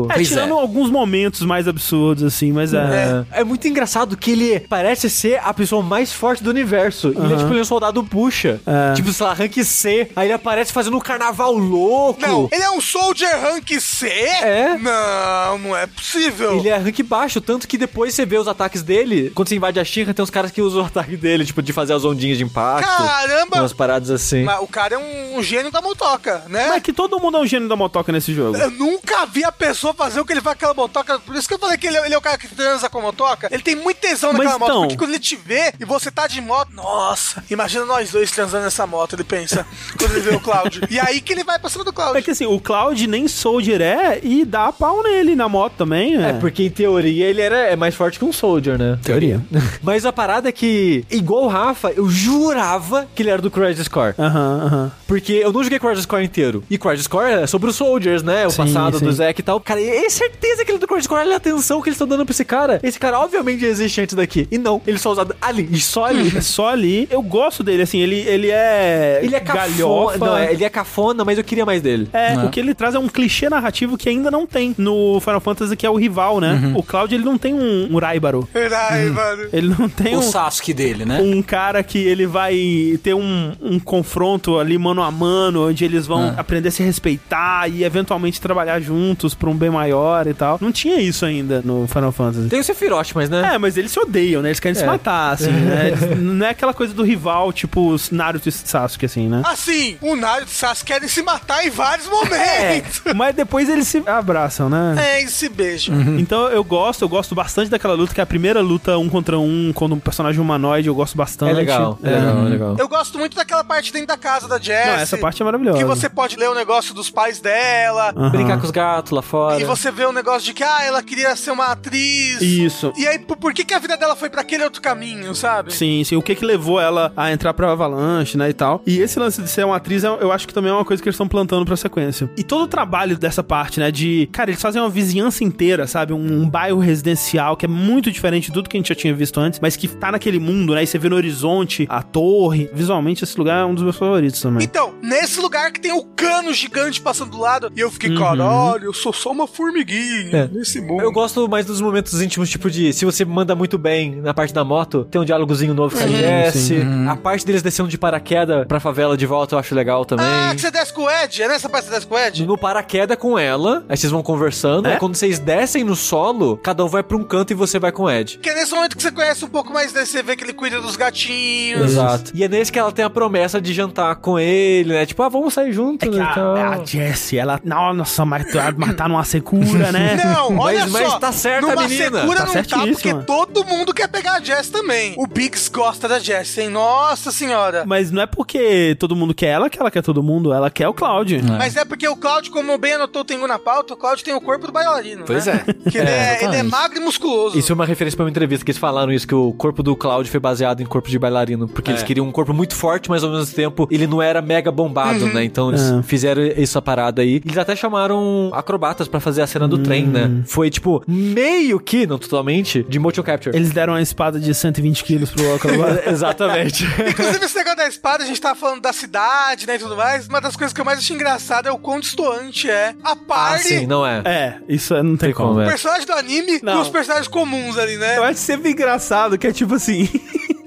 É, 0.10 0.16
Pois 0.16 0.28
tirando 0.28 0.58
é. 0.58 0.61
alguns 0.61 0.90
momentos 0.90 1.42
mais 1.42 1.68
absurdos, 1.68 2.24
assim, 2.24 2.52
mas 2.52 2.74
é. 2.74 3.26
É. 3.32 3.42
é 3.42 3.44
muito 3.44 3.68
engraçado 3.68 4.18
que 4.18 4.32
ele 4.32 4.60
parece 4.61 5.10
ser 5.10 5.40
a 5.44 5.53
pessoa 5.53 5.82
mais 5.82 6.11
forte 6.14 6.44
do 6.44 6.50
universo. 6.50 7.10
E 7.10 7.18
ele 7.18 7.34
é 7.34 7.38
tipo 7.38 7.50
ele 7.50 7.60
é 7.60 7.61
um 7.61 7.66
soldado 7.66 8.03
puxa. 8.03 8.60
É. 8.66 8.94
Tipo, 8.94 9.11
sei 9.14 9.26
lá, 9.26 9.34
rank 9.34 9.64
C. 9.64 10.10
Aí 10.16 10.28
ele 10.28 10.34
aparece 10.34 10.72
fazendo 10.72 10.98
um 10.98 11.00
carnaval 11.00 11.53
louco. 11.53 12.22
Não, 12.22 12.50
ele 12.52 12.64
é 12.64 12.72
um 12.72 12.82
Soldier 12.82 13.40
Rank 13.42 13.69
C? 13.80 14.08
É. 14.08 14.78
Não, 14.78 15.58
não 15.60 15.78
é 15.78 15.88
possível. 15.88 16.58
Ele 16.58 16.69
é 16.69 16.78
rank 16.78 17.02
baixo, 17.03 17.42
tanto 17.42 17.68
que 17.68 17.78
depois 17.78 18.14
você 18.14 18.26
vê 18.26 18.38
os 18.38 18.48
ataques 18.48 18.82
dele. 18.84 19.32
Quando 19.36 19.50
você 19.50 19.56
invade 19.56 19.80
a 19.80 19.84
Shinra, 19.84 20.14
tem 20.14 20.24
uns 20.24 20.30
caras 20.30 20.52
que 20.52 20.61
usam 20.61 20.84
o 20.84 20.86
ataque 20.86 21.18
dele, 21.18 21.45
tipo, 21.45 21.61
de 21.61 21.74
fazer 21.74 21.94
as 21.94 22.06
ondinhas 22.06 22.38
de 22.38 22.44
impacto. 22.44 22.88
Caramba! 22.88 23.58
Umas 23.58 23.74
paradas 23.74 24.10
assim. 24.10 24.44
Mas 24.44 24.61
o 24.61 24.68
cara 24.68 24.95
é 24.95 24.98
um, 24.98 25.38
um 25.38 25.44
gênio 25.44 25.72
da 25.72 25.82
motoca, 25.82 26.44
né? 26.48 26.68
Mas 26.69 26.84
que 26.84 26.94
todo 26.94 27.19
mundo 27.19 27.38
é 27.38 27.42
um 27.42 27.48
gênio 27.48 27.68
da 27.68 27.76
motoca 27.76 28.11
nesse 28.11 28.34
jogo. 28.34 28.58
Eu 28.58 28.72
nunca 28.72 29.26
vi 29.26 29.44
a 29.44 29.52
pessoa 29.52 29.89
fazer 29.93 30.19
o 30.19 30.26
que 30.26 30.34
ele 30.34 30.42
faz 30.42 30.58
com 30.58 30.66
aquela 30.66 30.74
motoca. 30.74 31.19
Por 31.19 31.35
isso 31.35 31.48
que 31.48 31.53
eu 31.53 31.59
falei 31.59 31.77
que 31.77 31.88
ele, 31.88 31.98
é- 31.98 32.06
ele 32.06 32.14
é 32.14 32.18
o 32.18 32.22
cara 32.22 32.38
que 32.38 32.48
transa 32.48 32.90
com 32.90 33.00
a 33.00 33.01
motoca. 33.01 33.48
Ele 33.51 33.64
tem 33.64 33.76
muito 33.76 33.98
tesão 33.98 34.32
Mas 34.34 34.40
naquela 34.45 34.59
moto. 34.59 34.69
então- 34.69 34.82
Porque 34.84 34.98
quando 34.98 35.09
ele 35.11 35.19
te 35.19 35.35
vê 35.35 35.74
e 35.80 35.85
você 35.85 36.09
tá 36.11 36.27
de 36.27 36.42
moto, 36.42 36.69
nossa, 36.74 37.43
imagina 37.50 37.85
nós 37.85 38.11
dois 38.11 38.32
transando 38.32 38.64
nessa 38.66 38.85
moto, 38.88 39.16
ele 39.16 39.24
pensa. 39.24 39.66
quando 39.98 40.11
ele 40.11 40.22
vê 40.22 40.35
o 40.35 40.40
Cláudio. 40.40 40.82
E 40.90 41.00
aí 41.00 41.22
que 41.22 41.34
ele 41.34 41.43
vai 41.43 41.59
pra 41.59 41.69
cima 41.69 41.84
do 41.84 41.90
É 41.92 41.93
Cláudio. 41.93 42.24
que 42.24 42.32
assim, 42.32 42.45
o 42.45 42.59
Cloud 42.59 43.08
nem 43.08 43.27
Soldier 43.27 43.82
é 43.82 44.19
e 44.24 44.43
dá 44.45 44.72
pau 44.72 45.03
nele 45.03 45.35
na 45.35 45.48
moto 45.50 45.74
também. 45.77 46.16
É, 46.24 46.30
É, 46.30 46.34
porque 46.34 46.64
em 46.64 46.69
teoria 46.69 47.26
ele 47.27 47.42
era, 47.42 47.58
é 47.58 47.76
mais 47.76 47.95
forte 47.95 48.18
que 48.19 48.26
um 48.26 48.34
Soldier, 48.34 48.77
né? 48.77 48.98
Teoria. 49.03 49.42
Mas 49.82 50.06
a 50.06 50.11
parada 50.14 50.50
é 50.50 50.51
que, 50.51 51.06
igual 51.09 51.43
o 51.45 51.48
Rafa, 51.48 51.92
eu 51.92 52.08
jurava 52.09 53.08
que 53.16 53.22
ele 53.22 53.30
era 53.30 53.42
do 53.42 53.51
Crisis 53.51 53.88
Core. 53.88 54.14
Aham, 54.18 54.61
aham. 54.66 54.92
Porque 55.08 55.34
eu 55.34 55.51
não 55.51 55.64
joguei 55.64 55.80
Crisis 55.80 56.06
Core 56.06 56.24
inteiro. 56.24 56.64
E 56.69 56.77
Crisis 56.77 57.08
Core 57.08 57.32
é 57.32 57.48
sobre 57.48 57.69
os 57.69 57.76
Soldiers, 57.76 58.22
né? 58.24 58.45
O 58.48 58.51
Sim, 58.51 58.58
passado 58.58 59.00
sim. 59.00 59.06
do 59.06 59.11
Zack 59.11 59.40
e 59.40 59.43
tal. 59.43 59.59
Cara, 59.59 59.78
é 59.88 60.09
certeza 60.09 60.64
que 60.66 60.72
ele 60.72 60.77
é 60.77 60.80
do 60.80 60.88
Crisis 60.88 61.08
Core. 61.08 61.22
Olha 61.22 61.33
a 61.33 61.38
atenção 61.38 61.82
que 61.82 61.90
eles 61.90 61.95
estão 61.95 62.08
dando 62.08 62.25
pra 62.25 62.32
esse 62.32 62.45
cara. 62.45 62.80
Esse 62.83 62.99
cara, 62.99 63.19
obviamente, 63.19 63.64
existe 63.66 64.01
antes 64.01 64.16
daqui. 64.16 64.48
E 64.51 64.58
não, 64.58 64.82
ele 64.85 64.98
só 64.98 65.11
usado 65.11 65.35
ali. 65.41 65.67
E 65.72 65.80
só 65.80 66.06
ali. 66.06 66.35
É 66.38 66.41
só 66.41 66.69
ali. 66.69 67.08
Eu 67.11 67.22
gosto 67.22 67.64
dele, 67.64 67.83
assim, 67.83 67.99
ele, 67.99 68.19
ele 68.19 68.49
é. 68.49 69.19
Ele 69.24 69.35
é 69.35 69.40
cafona. 69.40 69.67
galhofa. 69.67 70.17
Não, 70.17 70.38
é, 70.38 70.51
ele 70.53 70.64
é 70.64 70.69
cafona, 70.69 71.24
mas 71.25 71.38
eu 71.38 71.43
queria 71.43 71.66
mais 71.66 71.82
dele. 71.82 72.08
É, 72.14 72.38
o 72.38 72.49
que 72.49 72.59
ele 72.59 72.74
traz 72.74 72.95
é 72.95 72.99
um 72.99 73.08
clichê 73.08 73.49
narrativo 73.49 73.98
que 73.98 74.09
ainda 74.09 74.30
não 74.32 74.45
tem 74.45 74.74
no 74.77 75.19
Final 75.19 75.40
Fantasy, 75.40 75.75
que 75.75 75.85
é 75.85 75.90
o 75.90 75.95
rival, 75.95 76.40
né? 76.40 76.74
O 76.75 76.83
Cloud, 76.83 77.14
ele 77.14 77.24
não 77.24 77.38
tem 77.38 77.53
um, 77.53 77.88
um 77.91 77.98
Raibaro. 77.99 78.48
Ai, 78.90 79.06
mano. 79.06 79.49
Ele 79.51 79.75
não 79.77 79.90
tem 79.90 80.16
O 80.16 80.19
um, 80.19 80.22
Sasuke 80.22 80.74
dele, 80.74 81.06
né? 81.06 81.19
um 81.22 81.41
cara 81.41 81.82
que 81.83 81.98
ele 81.98 82.25
vai 82.25 82.99
ter 83.03 83.14
um, 83.14 83.53
um 83.61 83.80
confronto 83.80 84.58
ali 84.59 84.77
mano 84.77 85.01
a 85.01 85.11
mano, 85.11 85.67
onde 85.67 85.83
eles 85.85 86.06
vão 86.08 86.33
aprender 86.38 86.69
a 86.69 86.72
se 86.72 86.83
respeitar 86.83 87.67
e 87.69 87.83
eventualmente 87.83 88.40
trabalhar 88.41 88.80
juntos 88.80 89.33
pra 89.33 89.49
um 89.49 89.56
bem 89.56 89.69
maior 89.72 90.28
e 90.28 90.34
tal. 90.34 90.58
Não 90.62 90.72
tinha 90.72 91.00
isso 91.02 91.26
ainda 91.26 91.62
no 91.64 91.88
Final 91.88 92.12
Fantasy. 92.12 92.48
Tem 92.50 92.60
o 92.60 92.64
Sephiroth, 92.64 93.12
mas 93.16 93.30
né? 93.30 93.52
É, 93.56 93.58
mas 93.58 93.78
eles 93.78 93.92
se 93.92 94.00
odeiam, 94.00 94.42
né? 94.42 94.50
Eles 94.50 94.60
querem 94.60 94.76
se 94.76 94.84
É. 94.84 94.88
matar, 94.88 95.34
assim, 95.34 95.50
né? 95.52 95.88
Eles- 95.90 96.20
não 96.22 96.46
é 96.46 96.50
aquela 96.50 96.74
coisa 96.74 96.94
do 96.94 97.04
rival, 97.04 97.52
tipo 97.54 97.90
os 97.90 98.12
Naruto 98.12 98.48
e 98.50 98.52
Sasuke, 98.52 99.06
assim, 99.06 99.28
né? 99.28 99.42
Assim, 99.46 99.98
o 100.02 100.16
Naruto 100.16 100.52
e 100.52 100.54
o 100.54 100.58
Sasuke 100.58 100.86
querem 100.94 101.08
se 101.08 101.22
matar 101.22 101.66
em 101.66 101.70
vários 101.70 102.08
É, 102.10 102.10
momentos. 102.10 103.02
mas 103.16 103.36
depois 103.36 103.70
eles 103.70 103.88
se 103.88 104.02
abraçam, 104.06 104.70
né? 104.70 104.96
É, 104.98 105.22
esse 105.24 105.50
beijo. 105.50 105.92
Então 106.18 106.48
eu 106.48 106.64
gosto, 106.64 107.02
eu 107.04 107.10
gosto 107.10 107.34
bastante 107.36 107.70
daquela 107.70 107.94
luta, 107.94 108.14
que 108.14 108.20
é 108.20 108.24
a 108.24 108.28
primeira 108.28 108.62
luta 108.62 108.98
um 108.98 109.10
contra 109.10 109.38
um, 109.40 109.72
quando 109.74 109.94
um 109.96 110.00
personagem 110.00 110.40
humanoide, 110.42 110.88
eu 110.88 110.96
gosto 110.96 111.18
bastante. 111.18 111.52
É 111.52 111.54
legal, 111.54 111.98
é 112.04 112.10
legal, 112.10 112.38
é 112.46 112.50
legal. 112.50 112.76
Eu 112.78 112.88
gosto 112.88 113.18
muito 113.18 113.36
daquela 113.36 113.64
parte 113.64 113.92
dentro 113.92 114.08
da 114.08 114.18
casa 114.18 114.48
da 114.48 114.58
Jess. 114.60 114.86
Não, 114.88 114.94
essa 114.96 115.18
parte 115.18 115.42
é 115.42 115.46
maravilhosa. 115.46 115.78
Que 115.78 115.84
você 115.86 116.10
pode 116.10 116.36
ler 116.36 116.50
o 116.50 116.56
negócio 116.56 116.94
dos 116.94 117.10
pais 117.10 117.40
dela. 117.40 118.14
Aham. 118.16 118.30
Brincar 118.30 118.58
com 118.60 118.66
os 118.66 118.72
gatos 118.72 119.12
lá 119.12 119.22
fora. 119.22 119.49
E 119.58 119.64
você 119.64 119.92
vê 119.92 120.06
o 120.06 120.11
negócio 120.11 120.42
de 120.44 120.53
que, 120.53 120.64
ah, 120.64 120.84
ela 120.84 121.02
queria 121.02 121.36
ser 121.36 121.52
uma 121.52 121.68
atriz. 121.68 122.42
Isso. 122.42 122.92
E 122.98 123.08
aí, 123.08 123.19
por, 123.19 123.53
que, 123.53 123.64
que 123.64 123.74
a 123.74 123.80
vida 123.80 123.95
dela 123.98 124.16
foi 124.16 124.30
pra 124.30 124.42
aquele 124.42 124.64
outro 124.64 124.82
caminho, 124.82 125.34
sabe? 125.34 125.74
Sim, 125.74 126.03
sim. 126.03 126.16
O 126.16 126.22
que 126.22 126.36
que 126.36 126.45
levou 126.45 126.80
ela 126.80 127.11
a 127.16 127.32
entrar 127.32 127.53
pra 127.53 127.72
Avalanche, 127.72 128.38
né, 128.38 128.50
e 128.50 128.53
tal. 128.53 128.82
E 128.86 129.00
esse 129.00 129.18
lance 129.19 129.42
de 129.42 129.50
ser 129.50 129.66
uma 129.66 129.76
atriz, 129.78 130.03
eu 130.03 130.19
eu 130.19 130.32
acho 130.34 130.48
que 130.48 130.53
também 130.53 130.69
é 130.69 130.74
uma 130.74 130.84
coisa 130.86 131.02
que 131.02 131.08
eles 131.08 131.16
estão 131.16 131.28
plantando 131.28 131.66
pra 131.66 131.78
sequência. 131.78 132.30
E 132.36 132.44
todo 132.44 132.64
o 132.64 132.68
trabalho 132.68 133.18
dessa 133.18 133.42
parte, 133.44 133.80
né, 133.80 133.90
de... 133.92 134.28
Cara, 134.32 134.50
eles 134.52 134.61
fazem 134.61 134.82
uma 134.82 134.90
vizinhança 134.90 135.44
inteira, 135.44 135.88
sabe? 135.88 136.14
Um, 136.14 136.42
um 136.44 136.50
bairro 136.50 136.80
residencial 136.80 137.56
que 137.56 137.66
é 137.66 137.69
muito 137.69 138.11
diferente 138.11 138.48
de 138.48 138.53
tudo 138.53 138.69
que 138.69 138.76
a 138.76 138.80
gente 138.80 138.90
já 138.90 138.95
tinha 138.95 139.14
visto 139.14 139.40
antes, 139.40 139.60
mas 139.60 139.76
que 139.76 139.88
tá 139.88 140.11
naquele 140.11 140.40
mundo, 140.40 140.76
né? 140.76 140.84
E 140.84 140.88
você 140.88 140.98
vê 140.98 141.08
no 141.10 141.16
horizonte 141.16 141.88
a 141.90 142.02
torre. 142.03 142.69
Visualmente, 142.74 143.24
esse 143.24 143.38
lugar 143.38 143.61
é 143.61 143.66
um 143.66 143.74
dos 143.74 143.84
meus 143.84 143.95
favoritos 143.98 144.42
também. 144.42 144.64
Então, 144.64 144.94
nesse 145.02 145.40
lugar 145.40 145.72
que 145.72 145.80
tem 145.80 145.94
o 145.94 146.03
cano 146.03 146.53
gigante 146.53 147.02
passando 147.02 147.32
do 147.32 147.40
lado, 147.40 147.72
e 147.76 147.80
eu 147.80 147.90
fiquei, 147.90 148.10
Uhum. 148.10 148.18
caralho, 148.19 148.86
eu 148.86 148.94
sou 148.94 149.14
só 149.14 149.32
uma 149.42 149.48
formiguinha 149.48 150.30
É. 150.35 150.50
nesse 150.51 150.82
mundo. 150.82 151.01
Eu 151.01 151.11
gosto 151.11 151.48
mais 151.48 151.66
dos 151.66 151.82
momentos 151.82 152.22
íntimos, 152.22 152.50
tipo 152.50 152.69
de 152.69 152.92
se 152.93 153.06
você 153.06 153.24
manda 153.26 153.56
muito 153.56 153.77
bem 153.77 154.16
na 154.22 154.34
parte 154.34 154.53
da 154.53 154.64
moto, 154.64 155.06
tem 155.09 155.19
um 155.22 155.26
diálogozinho 155.26 155.74
novo 155.74 155.95
com 155.98 156.03
a 156.03 156.08
Jess. 156.08 156.72
A 157.09 157.16
parte 157.16 157.45
deles 157.45 157.61
descendo 157.61 157.90
de 157.90 157.98
paraquedas 157.98 158.66
pra 158.68 158.80
favela 158.80 159.16
de 159.18 159.26
volta 159.26 159.56
eu 159.56 159.59
acho 159.59 159.74
legal 159.76 160.06
também. 160.06 160.26
Ah, 160.26 160.51
que 160.53 160.61
você 160.61 160.72
desce 160.72 160.93
com 160.93 161.03
o 161.03 161.09
Ed? 161.09 161.42
É 161.42 161.48
nessa 161.48 161.69
parte 161.69 161.85
que 161.85 161.90
você 161.90 161.95
desce 161.95 162.08
com 162.08 162.16
o 162.16 162.19
Ed? 162.19 162.45
No 162.45 162.58
paraquedas 162.58 163.18
com 163.18 163.38
ela, 163.38 163.84
aí 163.90 163.98
vocês 163.98 164.11
vão 164.11 164.22
conversando. 164.24 164.88
É? 164.88 164.93
Aí 164.93 165.00
quando 165.00 165.16
vocês 165.16 165.40
descem 165.40 165.84
no 165.84 165.95
solo, 165.95 166.58
cada 166.58 166.84
um 166.84 166.88
vai 166.88 167.03
pra 167.03 167.18
um 167.18 167.24
canto 167.24 167.51
e 167.51 167.56
você 167.56 167.80
vai 167.80 167.92
com 167.92 168.03
o 168.03 168.09
Ed. 168.11 168.38
Que 168.42 168.50
é 168.50 168.56
nesse 168.56 168.74
momento 168.74 168.95
que 168.95 169.03
você 169.03 169.11
conhece 169.11 169.43
um 169.45 169.50
pouco 169.50 169.72
mais 169.74 169.92
dele, 169.93 170.06
você 170.06 170.22
vê 170.24 170.35
que 170.35 170.43
ele 170.43 170.53
cuida 170.53 170.80
dos 170.82 170.95
gatinhos. 170.95 171.92
Exato. 171.92 172.32
E 172.34 172.43
é 172.43 172.48
nesse 172.48 172.72
que 172.72 172.80
ela 172.80 172.92
tem 172.92 173.03
a 173.06 173.09
promessa 173.09 173.59
de 173.61 173.74
jantar 173.74 174.16
com 174.18 174.38
ele, 174.40 174.93
né? 174.93 175.06
Tipo, 175.06 175.24
ah, 175.24 175.30
vamos 175.30 175.53
sair 175.53 175.72
juntos. 175.74 176.08
Que 176.08 176.16
e 176.16 176.19
tal. 176.19 176.56
a, 176.56 176.69
a 176.76 176.85
Jessie, 176.85 177.38
ela... 177.38 177.59
Nossa, 177.64 178.26
mas, 178.26 178.45
tu- 178.51 178.58
mas 178.77 178.95
tá 178.95 179.08
numa 179.08 179.24
secura, 179.30 179.91
né? 179.91 180.16
Não, 180.24 180.58
olha 180.58 180.80
Mas- 180.82 180.91
mas 180.91 181.11
só. 181.11 181.19
tá 181.19 181.32
certa 181.32 181.67
a 181.72 181.75
numa 181.75 181.88
menina. 181.88 182.19
secura 182.22 182.38
Tá 182.40 182.45
não 182.45 182.53
tá, 182.53 182.61
porque 182.64 182.85
certíssima. 182.88 183.24
todo 183.24 183.64
mundo 183.66 183.93
quer 183.93 184.08
pegar 184.08 184.33
a 184.33 184.41
Jess 184.41 184.69
também. 184.69 185.14
O 185.17 185.27
Biggs 185.27 185.69
gosta 185.69 186.08
da 186.08 186.19
Jess, 186.19 186.58
hein? 186.58 186.69
Nossa 186.69 187.32
senhora. 187.32 187.83
Mas 187.85 188.11
não 188.11 188.22
é 188.22 188.25
porque 188.25 188.95
todo 188.99 189.16
mundo 189.16 189.33
quer 189.33 189.48
ela 189.48 189.69
que 189.69 189.80
ela 189.80 189.91
quer 189.91 190.01
todo 190.01 190.22
mundo, 190.24 190.51
ela 190.53 190.69
quer 190.69 190.88
o 190.88 190.93
Cloud. 190.93 191.41
Mas 191.58 191.75
é 191.75 191.85
porque 191.85 192.08
o 192.08 192.16
Claudio, 192.16 192.51
como 192.51 192.77
bem 192.77 192.93
anotou 192.93 193.22
o 193.22 193.25
Tengu 193.25 193.48
na 193.48 193.59
pauta, 193.59 193.93
o 193.93 193.98
Claudio 193.98 194.24
tem 194.25 194.33
o 194.33 194.41
corpo 194.41 194.66
do 194.67 194.74
bailarino. 194.74 195.24
Pois 195.25 195.45
né? 195.45 195.64
é. 195.67 195.90
Que 195.90 195.98
ele 195.98 196.09
É, 196.09 196.40
é, 196.41 196.43
ele 196.45 196.56
é 196.58 196.64
magro 196.64 196.98
e 196.98 197.01
musculoso. 197.01 197.58
Isso 197.58 197.72
é 197.72 197.75
uma 197.75 197.85
referência 197.85 198.16
pra 198.17 198.24
uma 198.25 198.30
entrevista 198.30 198.66
que 198.66 198.72
eles 198.72 198.80
falaram 198.80 199.11
isso, 199.11 199.27
que 199.27 199.35
o 199.35 199.53
corpo 199.53 199.83
do 199.83 199.95
Cloud 199.95 200.30
foi 200.30 200.40
baseado 200.40 200.82
em 200.82 200.85
corpo 200.85 201.09
de 201.09 201.19
bailarino, 201.19 201.67
porque 201.67 201.91
eles 201.91 202.03
queriam 202.03 202.25
um 202.27 202.32
corpo 202.32 202.53
muito 202.53 202.75
forte, 202.75 203.09
mas 203.09 203.24
ao 203.24 203.30
mesmo 203.32 203.53
tempo 203.56 203.88
ele 203.91 204.08
não 204.08 204.22
era 204.22 204.41
mega 204.41 204.72
bombado, 204.72 205.27
né? 205.27 205.43
Então 205.43 205.69
eles 205.69 205.82
É. 205.91 206.01
fizeram 206.03 206.41
essa 206.56 206.82
parada 206.82 207.22
aí. 207.22 207.41
Eles 207.45 207.58
até 207.58 207.75
chamaram 207.75 208.49
acrobatas 208.53 209.08
pra 209.08 209.19
pra 209.20 209.26
fazer 209.26 209.42
a 209.42 209.48
cena 209.48 209.68
do 209.68 209.78
trem, 209.78 210.08
né? 210.08 210.42
Foi, 210.46 210.70
tipo, 210.70 211.04
meio 211.08 211.80
que, 211.80 212.08
não 212.08 212.18
totalmente, 212.18 212.84
de 212.84 212.98
motion 213.00 213.24
capture. 213.24 213.56
Eles 213.56 213.72
deram 213.72 213.94
uma 213.94 214.02
espada 214.02 214.40
de 214.40 214.54
120 214.54 215.04
quilos 215.04 215.30
pro 215.32 215.44
Walker 215.46 215.70
agora. 215.70 216.04
Exatamente. 216.10 216.86
Inclusive, 217.08 217.46
esse 217.46 217.56
negócio 217.56 217.78
da 217.78 217.88
espada, 217.88 218.24
a 218.24 218.28
gente 218.28 218.40
tava 218.42 218.56
falando 218.56 218.82
da 218.82 218.94
cidade, 218.94 219.68
né, 219.68 219.76
e 219.76 219.80
tudo 219.80 219.96
mais. 219.96 220.28
Uma 220.28 220.42
das 220.42 220.56
coisas 220.56 220.74
que 220.74 220.82
eu 220.82 220.86
mais 220.86 221.00
achei 221.00 221.16
engraçado 221.16 221.68
é 221.68 221.72
o 221.72 221.78
quão 221.78 222.00
distoante 222.00 222.70
é 222.70 222.96
a 223.04 223.12
ah, 223.12 223.16
party. 223.16 223.68
sim, 223.68 223.86
não 223.86 224.06
é. 224.06 224.22
É, 224.26 224.58
isso 224.68 224.96
é- 224.96 225.04
não 225.04 225.18
tem, 225.18 225.30
Tem 225.30 225.34
como, 225.34 225.50
como. 225.50 225.62
é. 225.62 225.66
O 225.66 225.70
personagem 225.70 226.06
do 226.06 226.14
anime 226.14 226.60
Não. 226.64 226.74
com 226.76 226.82
os 226.82 226.90
personagens 226.90 227.28
comuns 227.28 227.78
ali, 227.78 227.98
né? 227.98 228.18
Eu 228.18 228.24
acho 228.24 228.40
sempre 228.40 228.72
engraçado 228.72 229.38
que 229.38 229.48
é 229.48 229.52
tipo 229.52 229.76
assim. 229.76 230.08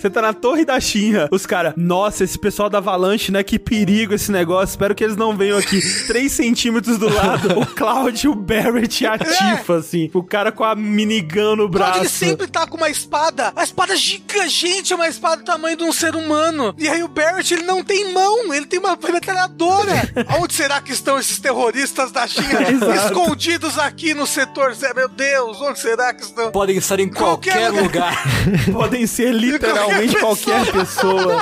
Você 0.03 0.11
tá 0.11 0.21
na 0.21 0.33
torre 0.33 0.65
da 0.65 0.81
Shinra, 0.81 1.29
os 1.31 1.47
caras, 1.47 1.75
nossa, 1.77 2.25
esse 2.25 2.37
pessoal 2.37 2.69
da 2.69 2.79
Avalanche, 2.79 3.31
né? 3.31 3.45
Que 3.45 3.57
perigo 3.57 4.13
esse 4.13 4.33
negócio. 4.33 4.73
Espero 4.73 4.97
que 4.97 5.05
eles 5.05 5.15
não 5.17 5.37
venham 5.37 5.57
aqui 5.57 5.81
3 6.09 6.33
centímetros 6.33 6.99
do 6.99 7.09
lado. 7.09 7.61
o 7.61 7.65
Cloud, 7.65 8.27
o 8.27 8.35
Barrett 8.35 9.05
e 9.05 9.07
a 9.07 9.17
Tifa, 9.17 9.77
assim. 9.77 10.11
O 10.13 10.25
cara 10.25 10.51
com 10.51 10.65
a 10.65 10.75
minigun 10.75 11.55
no 11.55 11.67
O 11.67 11.71
Cloud, 11.71 11.71
braço. 11.71 12.01
ele 12.01 12.09
sempre 12.09 12.49
tá 12.49 12.67
com 12.67 12.77
uma 12.77 12.91
espada, 12.91 13.53
a 13.55 13.63
espada 13.63 13.95
gigante, 13.95 14.93
é 14.93 14.97
uma 14.97 15.07
espada 15.07 15.37
do 15.37 15.45
tamanho 15.45 15.77
de 15.77 15.85
um 15.85 15.93
ser 15.93 16.17
humano. 16.17 16.75
E 16.77 16.89
aí 16.89 17.05
o 17.05 17.09
Barrett, 17.09 17.55
ele 17.55 17.63
não 17.63 17.85
tem 17.85 18.13
mão, 18.13 18.53
ele 18.53 18.67
tem 18.67 18.81
uma 18.81 18.97
metralhadora. 18.97 19.93
Onde 20.41 20.53
será 20.53 20.81
que 20.81 20.91
estão 20.91 21.17
esses 21.17 21.39
terroristas 21.39 22.11
da 22.11 22.27
China 22.27 22.59
escondidos 23.07 23.79
aqui 23.79 24.15
no 24.15 24.27
setor? 24.27 24.75
Zé? 24.75 24.93
Meu 24.95 25.09
Deus, 25.09 25.61
onde 25.61 25.79
será 25.79 26.13
que 26.13 26.23
estão? 26.23 26.51
Podem 26.51 26.77
estar 26.77 26.99
em 26.99 27.09
qualquer, 27.09 27.71
Qualquer 27.71 27.83
lugar. 27.83 28.25
Podem 28.73 29.07
ser 29.07 29.33
literalmente 29.33 29.92
qualquer 30.21 30.71
pessoa. 30.73 31.41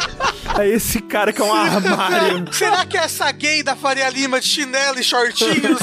É 0.58 0.68
esse 0.68 1.00
cara 1.00 1.32
que 1.32 1.40
é 1.40 1.44
um 1.44 1.52
armário. 1.54 2.44
Será 2.52 2.84
que 2.84 2.96
é 2.96 3.00
essa 3.04 3.30
gay 3.32 3.62
da 3.62 3.76
Faria 3.76 4.08
Lima 4.10 4.40
de 4.40 4.46
chinelo 4.46 4.98
e 4.98 5.02
shortinhos? 5.04 5.78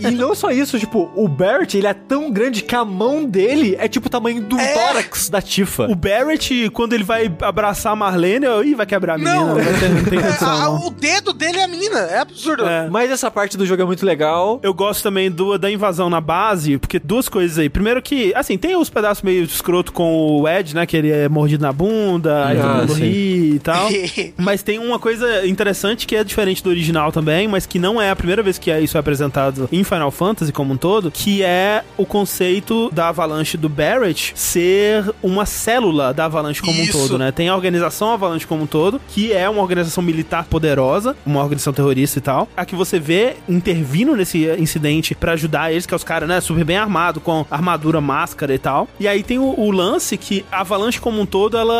E 0.00 0.10
não 0.12 0.34
só 0.34 0.50
isso, 0.50 0.78
tipo, 0.78 1.10
o 1.14 1.26
Barrett, 1.28 1.76
ele 1.76 1.86
é 1.86 1.92
tão 1.94 2.30
grande 2.30 2.62
que 2.62 2.74
a 2.74 2.84
mão 2.84 3.24
dele 3.24 3.76
é 3.78 3.88
tipo 3.88 4.06
o 4.06 4.10
tamanho 4.10 4.40
do 4.42 4.56
tórax 4.56 5.28
da 5.28 5.42
Tifa. 5.42 5.86
O 5.90 5.94
Barrett, 5.96 6.70
quando 6.70 6.92
ele 6.92 7.04
vai 7.04 7.30
abraçar 7.42 7.92
a 7.92 7.96
Marlene, 7.96 8.46
eu, 8.46 8.64
ih, 8.64 8.74
vai 8.74 8.86
quebrar 8.86 9.14
a 9.14 9.18
menina. 9.18 9.36
Não. 9.36 9.48
Não, 9.56 9.78
ter, 9.80 9.88
não 9.88 10.04
tem 10.04 10.18
É, 10.18 10.22
condição, 10.22 10.48
a- 10.48 10.58
não. 10.64 10.86
o 10.86 10.90
dedo 10.90 11.32
dele 11.32 11.58
é 11.58 11.64
a 11.64 11.68
menina, 11.68 11.98
é 11.98 12.18
absurdo. 12.20 12.66
É. 12.66 12.88
Mas 12.88 13.10
essa 13.10 13.30
parte 13.30 13.56
do 13.56 13.66
jogo 13.66 13.82
é 13.82 13.84
muito 13.84 14.06
legal. 14.06 14.60
Eu 14.62 14.72
gosto 14.72 15.02
também 15.02 15.30
do, 15.30 15.58
da 15.58 15.70
invasão 15.70 16.08
na 16.08 16.20
base, 16.20 16.78
porque 16.78 16.98
duas 16.98 17.28
coisas 17.28 17.58
aí. 17.58 17.68
Primeiro 17.68 18.00
que, 18.00 18.32
assim, 18.34 18.56
tem 18.56 18.76
os 18.76 18.88
pedaços 18.88 19.22
meio 19.22 19.42
escroto 19.44 19.92
com 19.92 20.40
o 20.40 20.48
Ed, 20.48 20.74
né? 20.74 20.86
Que 20.86 20.96
ele 20.96 21.10
é 21.10 21.28
mordido 21.28 21.62
na 21.62 21.72
bunda, 21.72 21.87
aí 22.28 22.58
Ah, 22.58 22.78
todo 22.80 22.88
mundo 22.88 22.94
ri 22.94 23.54
e 23.54 23.58
tal. 23.58 23.88
mas 24.36 24.62
tem 24.62 24.78
uma 24.78 24.98
coisa 24.98 25.46
interessante 25.46 26.06
que 26.06 26.16
é 26.16 26.24
diferente 26.24 26.62
do 26.62 26.70
original 26.70 27.10
também, 27.12 27.46
mas 27.48 27.66
que 27.66 27.78
não 27.78 28.00
é 28.00 28.10
a 28.10 28.16
primeira 28.16 28.42
vez 28.42 28.58
que 28.58 28.70
é- 28.70 28.80
isso 28.80 28.96
é 28.96 29.00
apresentado 29.00 29.68
em 29.72 29.82
Final 29.84 30.10
Fantasy 30.10 30.52
como 30.52 30.74
um 30.74 30.76
todo, 30.76 31.10
que 31.10 31.42
é 31.42 31.82
o 31.96 32.04
conceito 32.06 32.90
da 32.92 33.08
Avalanche 33.08 33.56
do 33.56 33.68
Barrett 33.68 34.32
ser 34.34 35.04
uma 35.22 35.46
célula 35.46 36.12
da 36.12 36.26
Avalanche 36.26 36.60
como 36.60 36.80
Isso. 36.80 36.96
um 36.96 37.00
todo, 37.02 37.18
né? 37.18 37.32
Tem 37.32 37.48
a 37.48 37.54
organização 37.54 38.12
Avalanche 38.12 38.46
como 38.46 38.64
um 38.64 38.66
todo, 38.66 39.00
que 39.08 39.32
é 39.32 39.48
uma 39.48 39.62
organização 39.62 40.02
militar 40.02 40.44
poderosa, 40.44 41.16
uma 41.24 41.40
organização 41.40 41.72
terrorista 41.72 42.18
e 42.18 42.22
tal. 42.22 42.48
A 42.56 42.64
que 42.64 42.74
você 42.76 42.98
vê 42.98 43.36
intervindo 43.48 44.14
nesse 44.16 44.46
incidente 44.58 45.14
pra 45.14 45.32
ajudar 45.32 45.70
eles, 45.72 45.86
que 45.86 45.94
é 45.94 45.96
os 45.96 46.04
caras, 46.04 46.28
né, 46.28 46.40
super 46.40 46.64
bem 46.64 46.76
armados, 46.76 47.22
com 47.22 47.44
armadura, 47.50 48.00
máscara 48.00 48.54
e 48.54 48.58
tal. 48.58 48.88
E 49.00 49.06
aí 49.08 49.22
tem 49.22 49.38
o, 49.38 49.54
o 49.58 49.70
lance 49.70 50.16
que 50.16 50.44
a 50.50 50.60
Avalanche 50.60 51.00
como 51.00 51.20
um 51.20 51.26
todo, 51.26 51.56
ela 51.56 51.77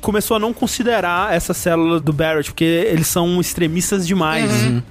começou 0.00 0.36
a 0.36 0.40
não 0.40 0.52
considerar 0.52 1.34
essa 1.34 1.54
célula 1.54 2.00
do 2.00 2.12
Barrett, 2.12 2.50
porque 2.50 2.64
eles 2.64 3.06
são 3.06 3.40
extremistas 3.40 4.06
demais. 4.06 4.50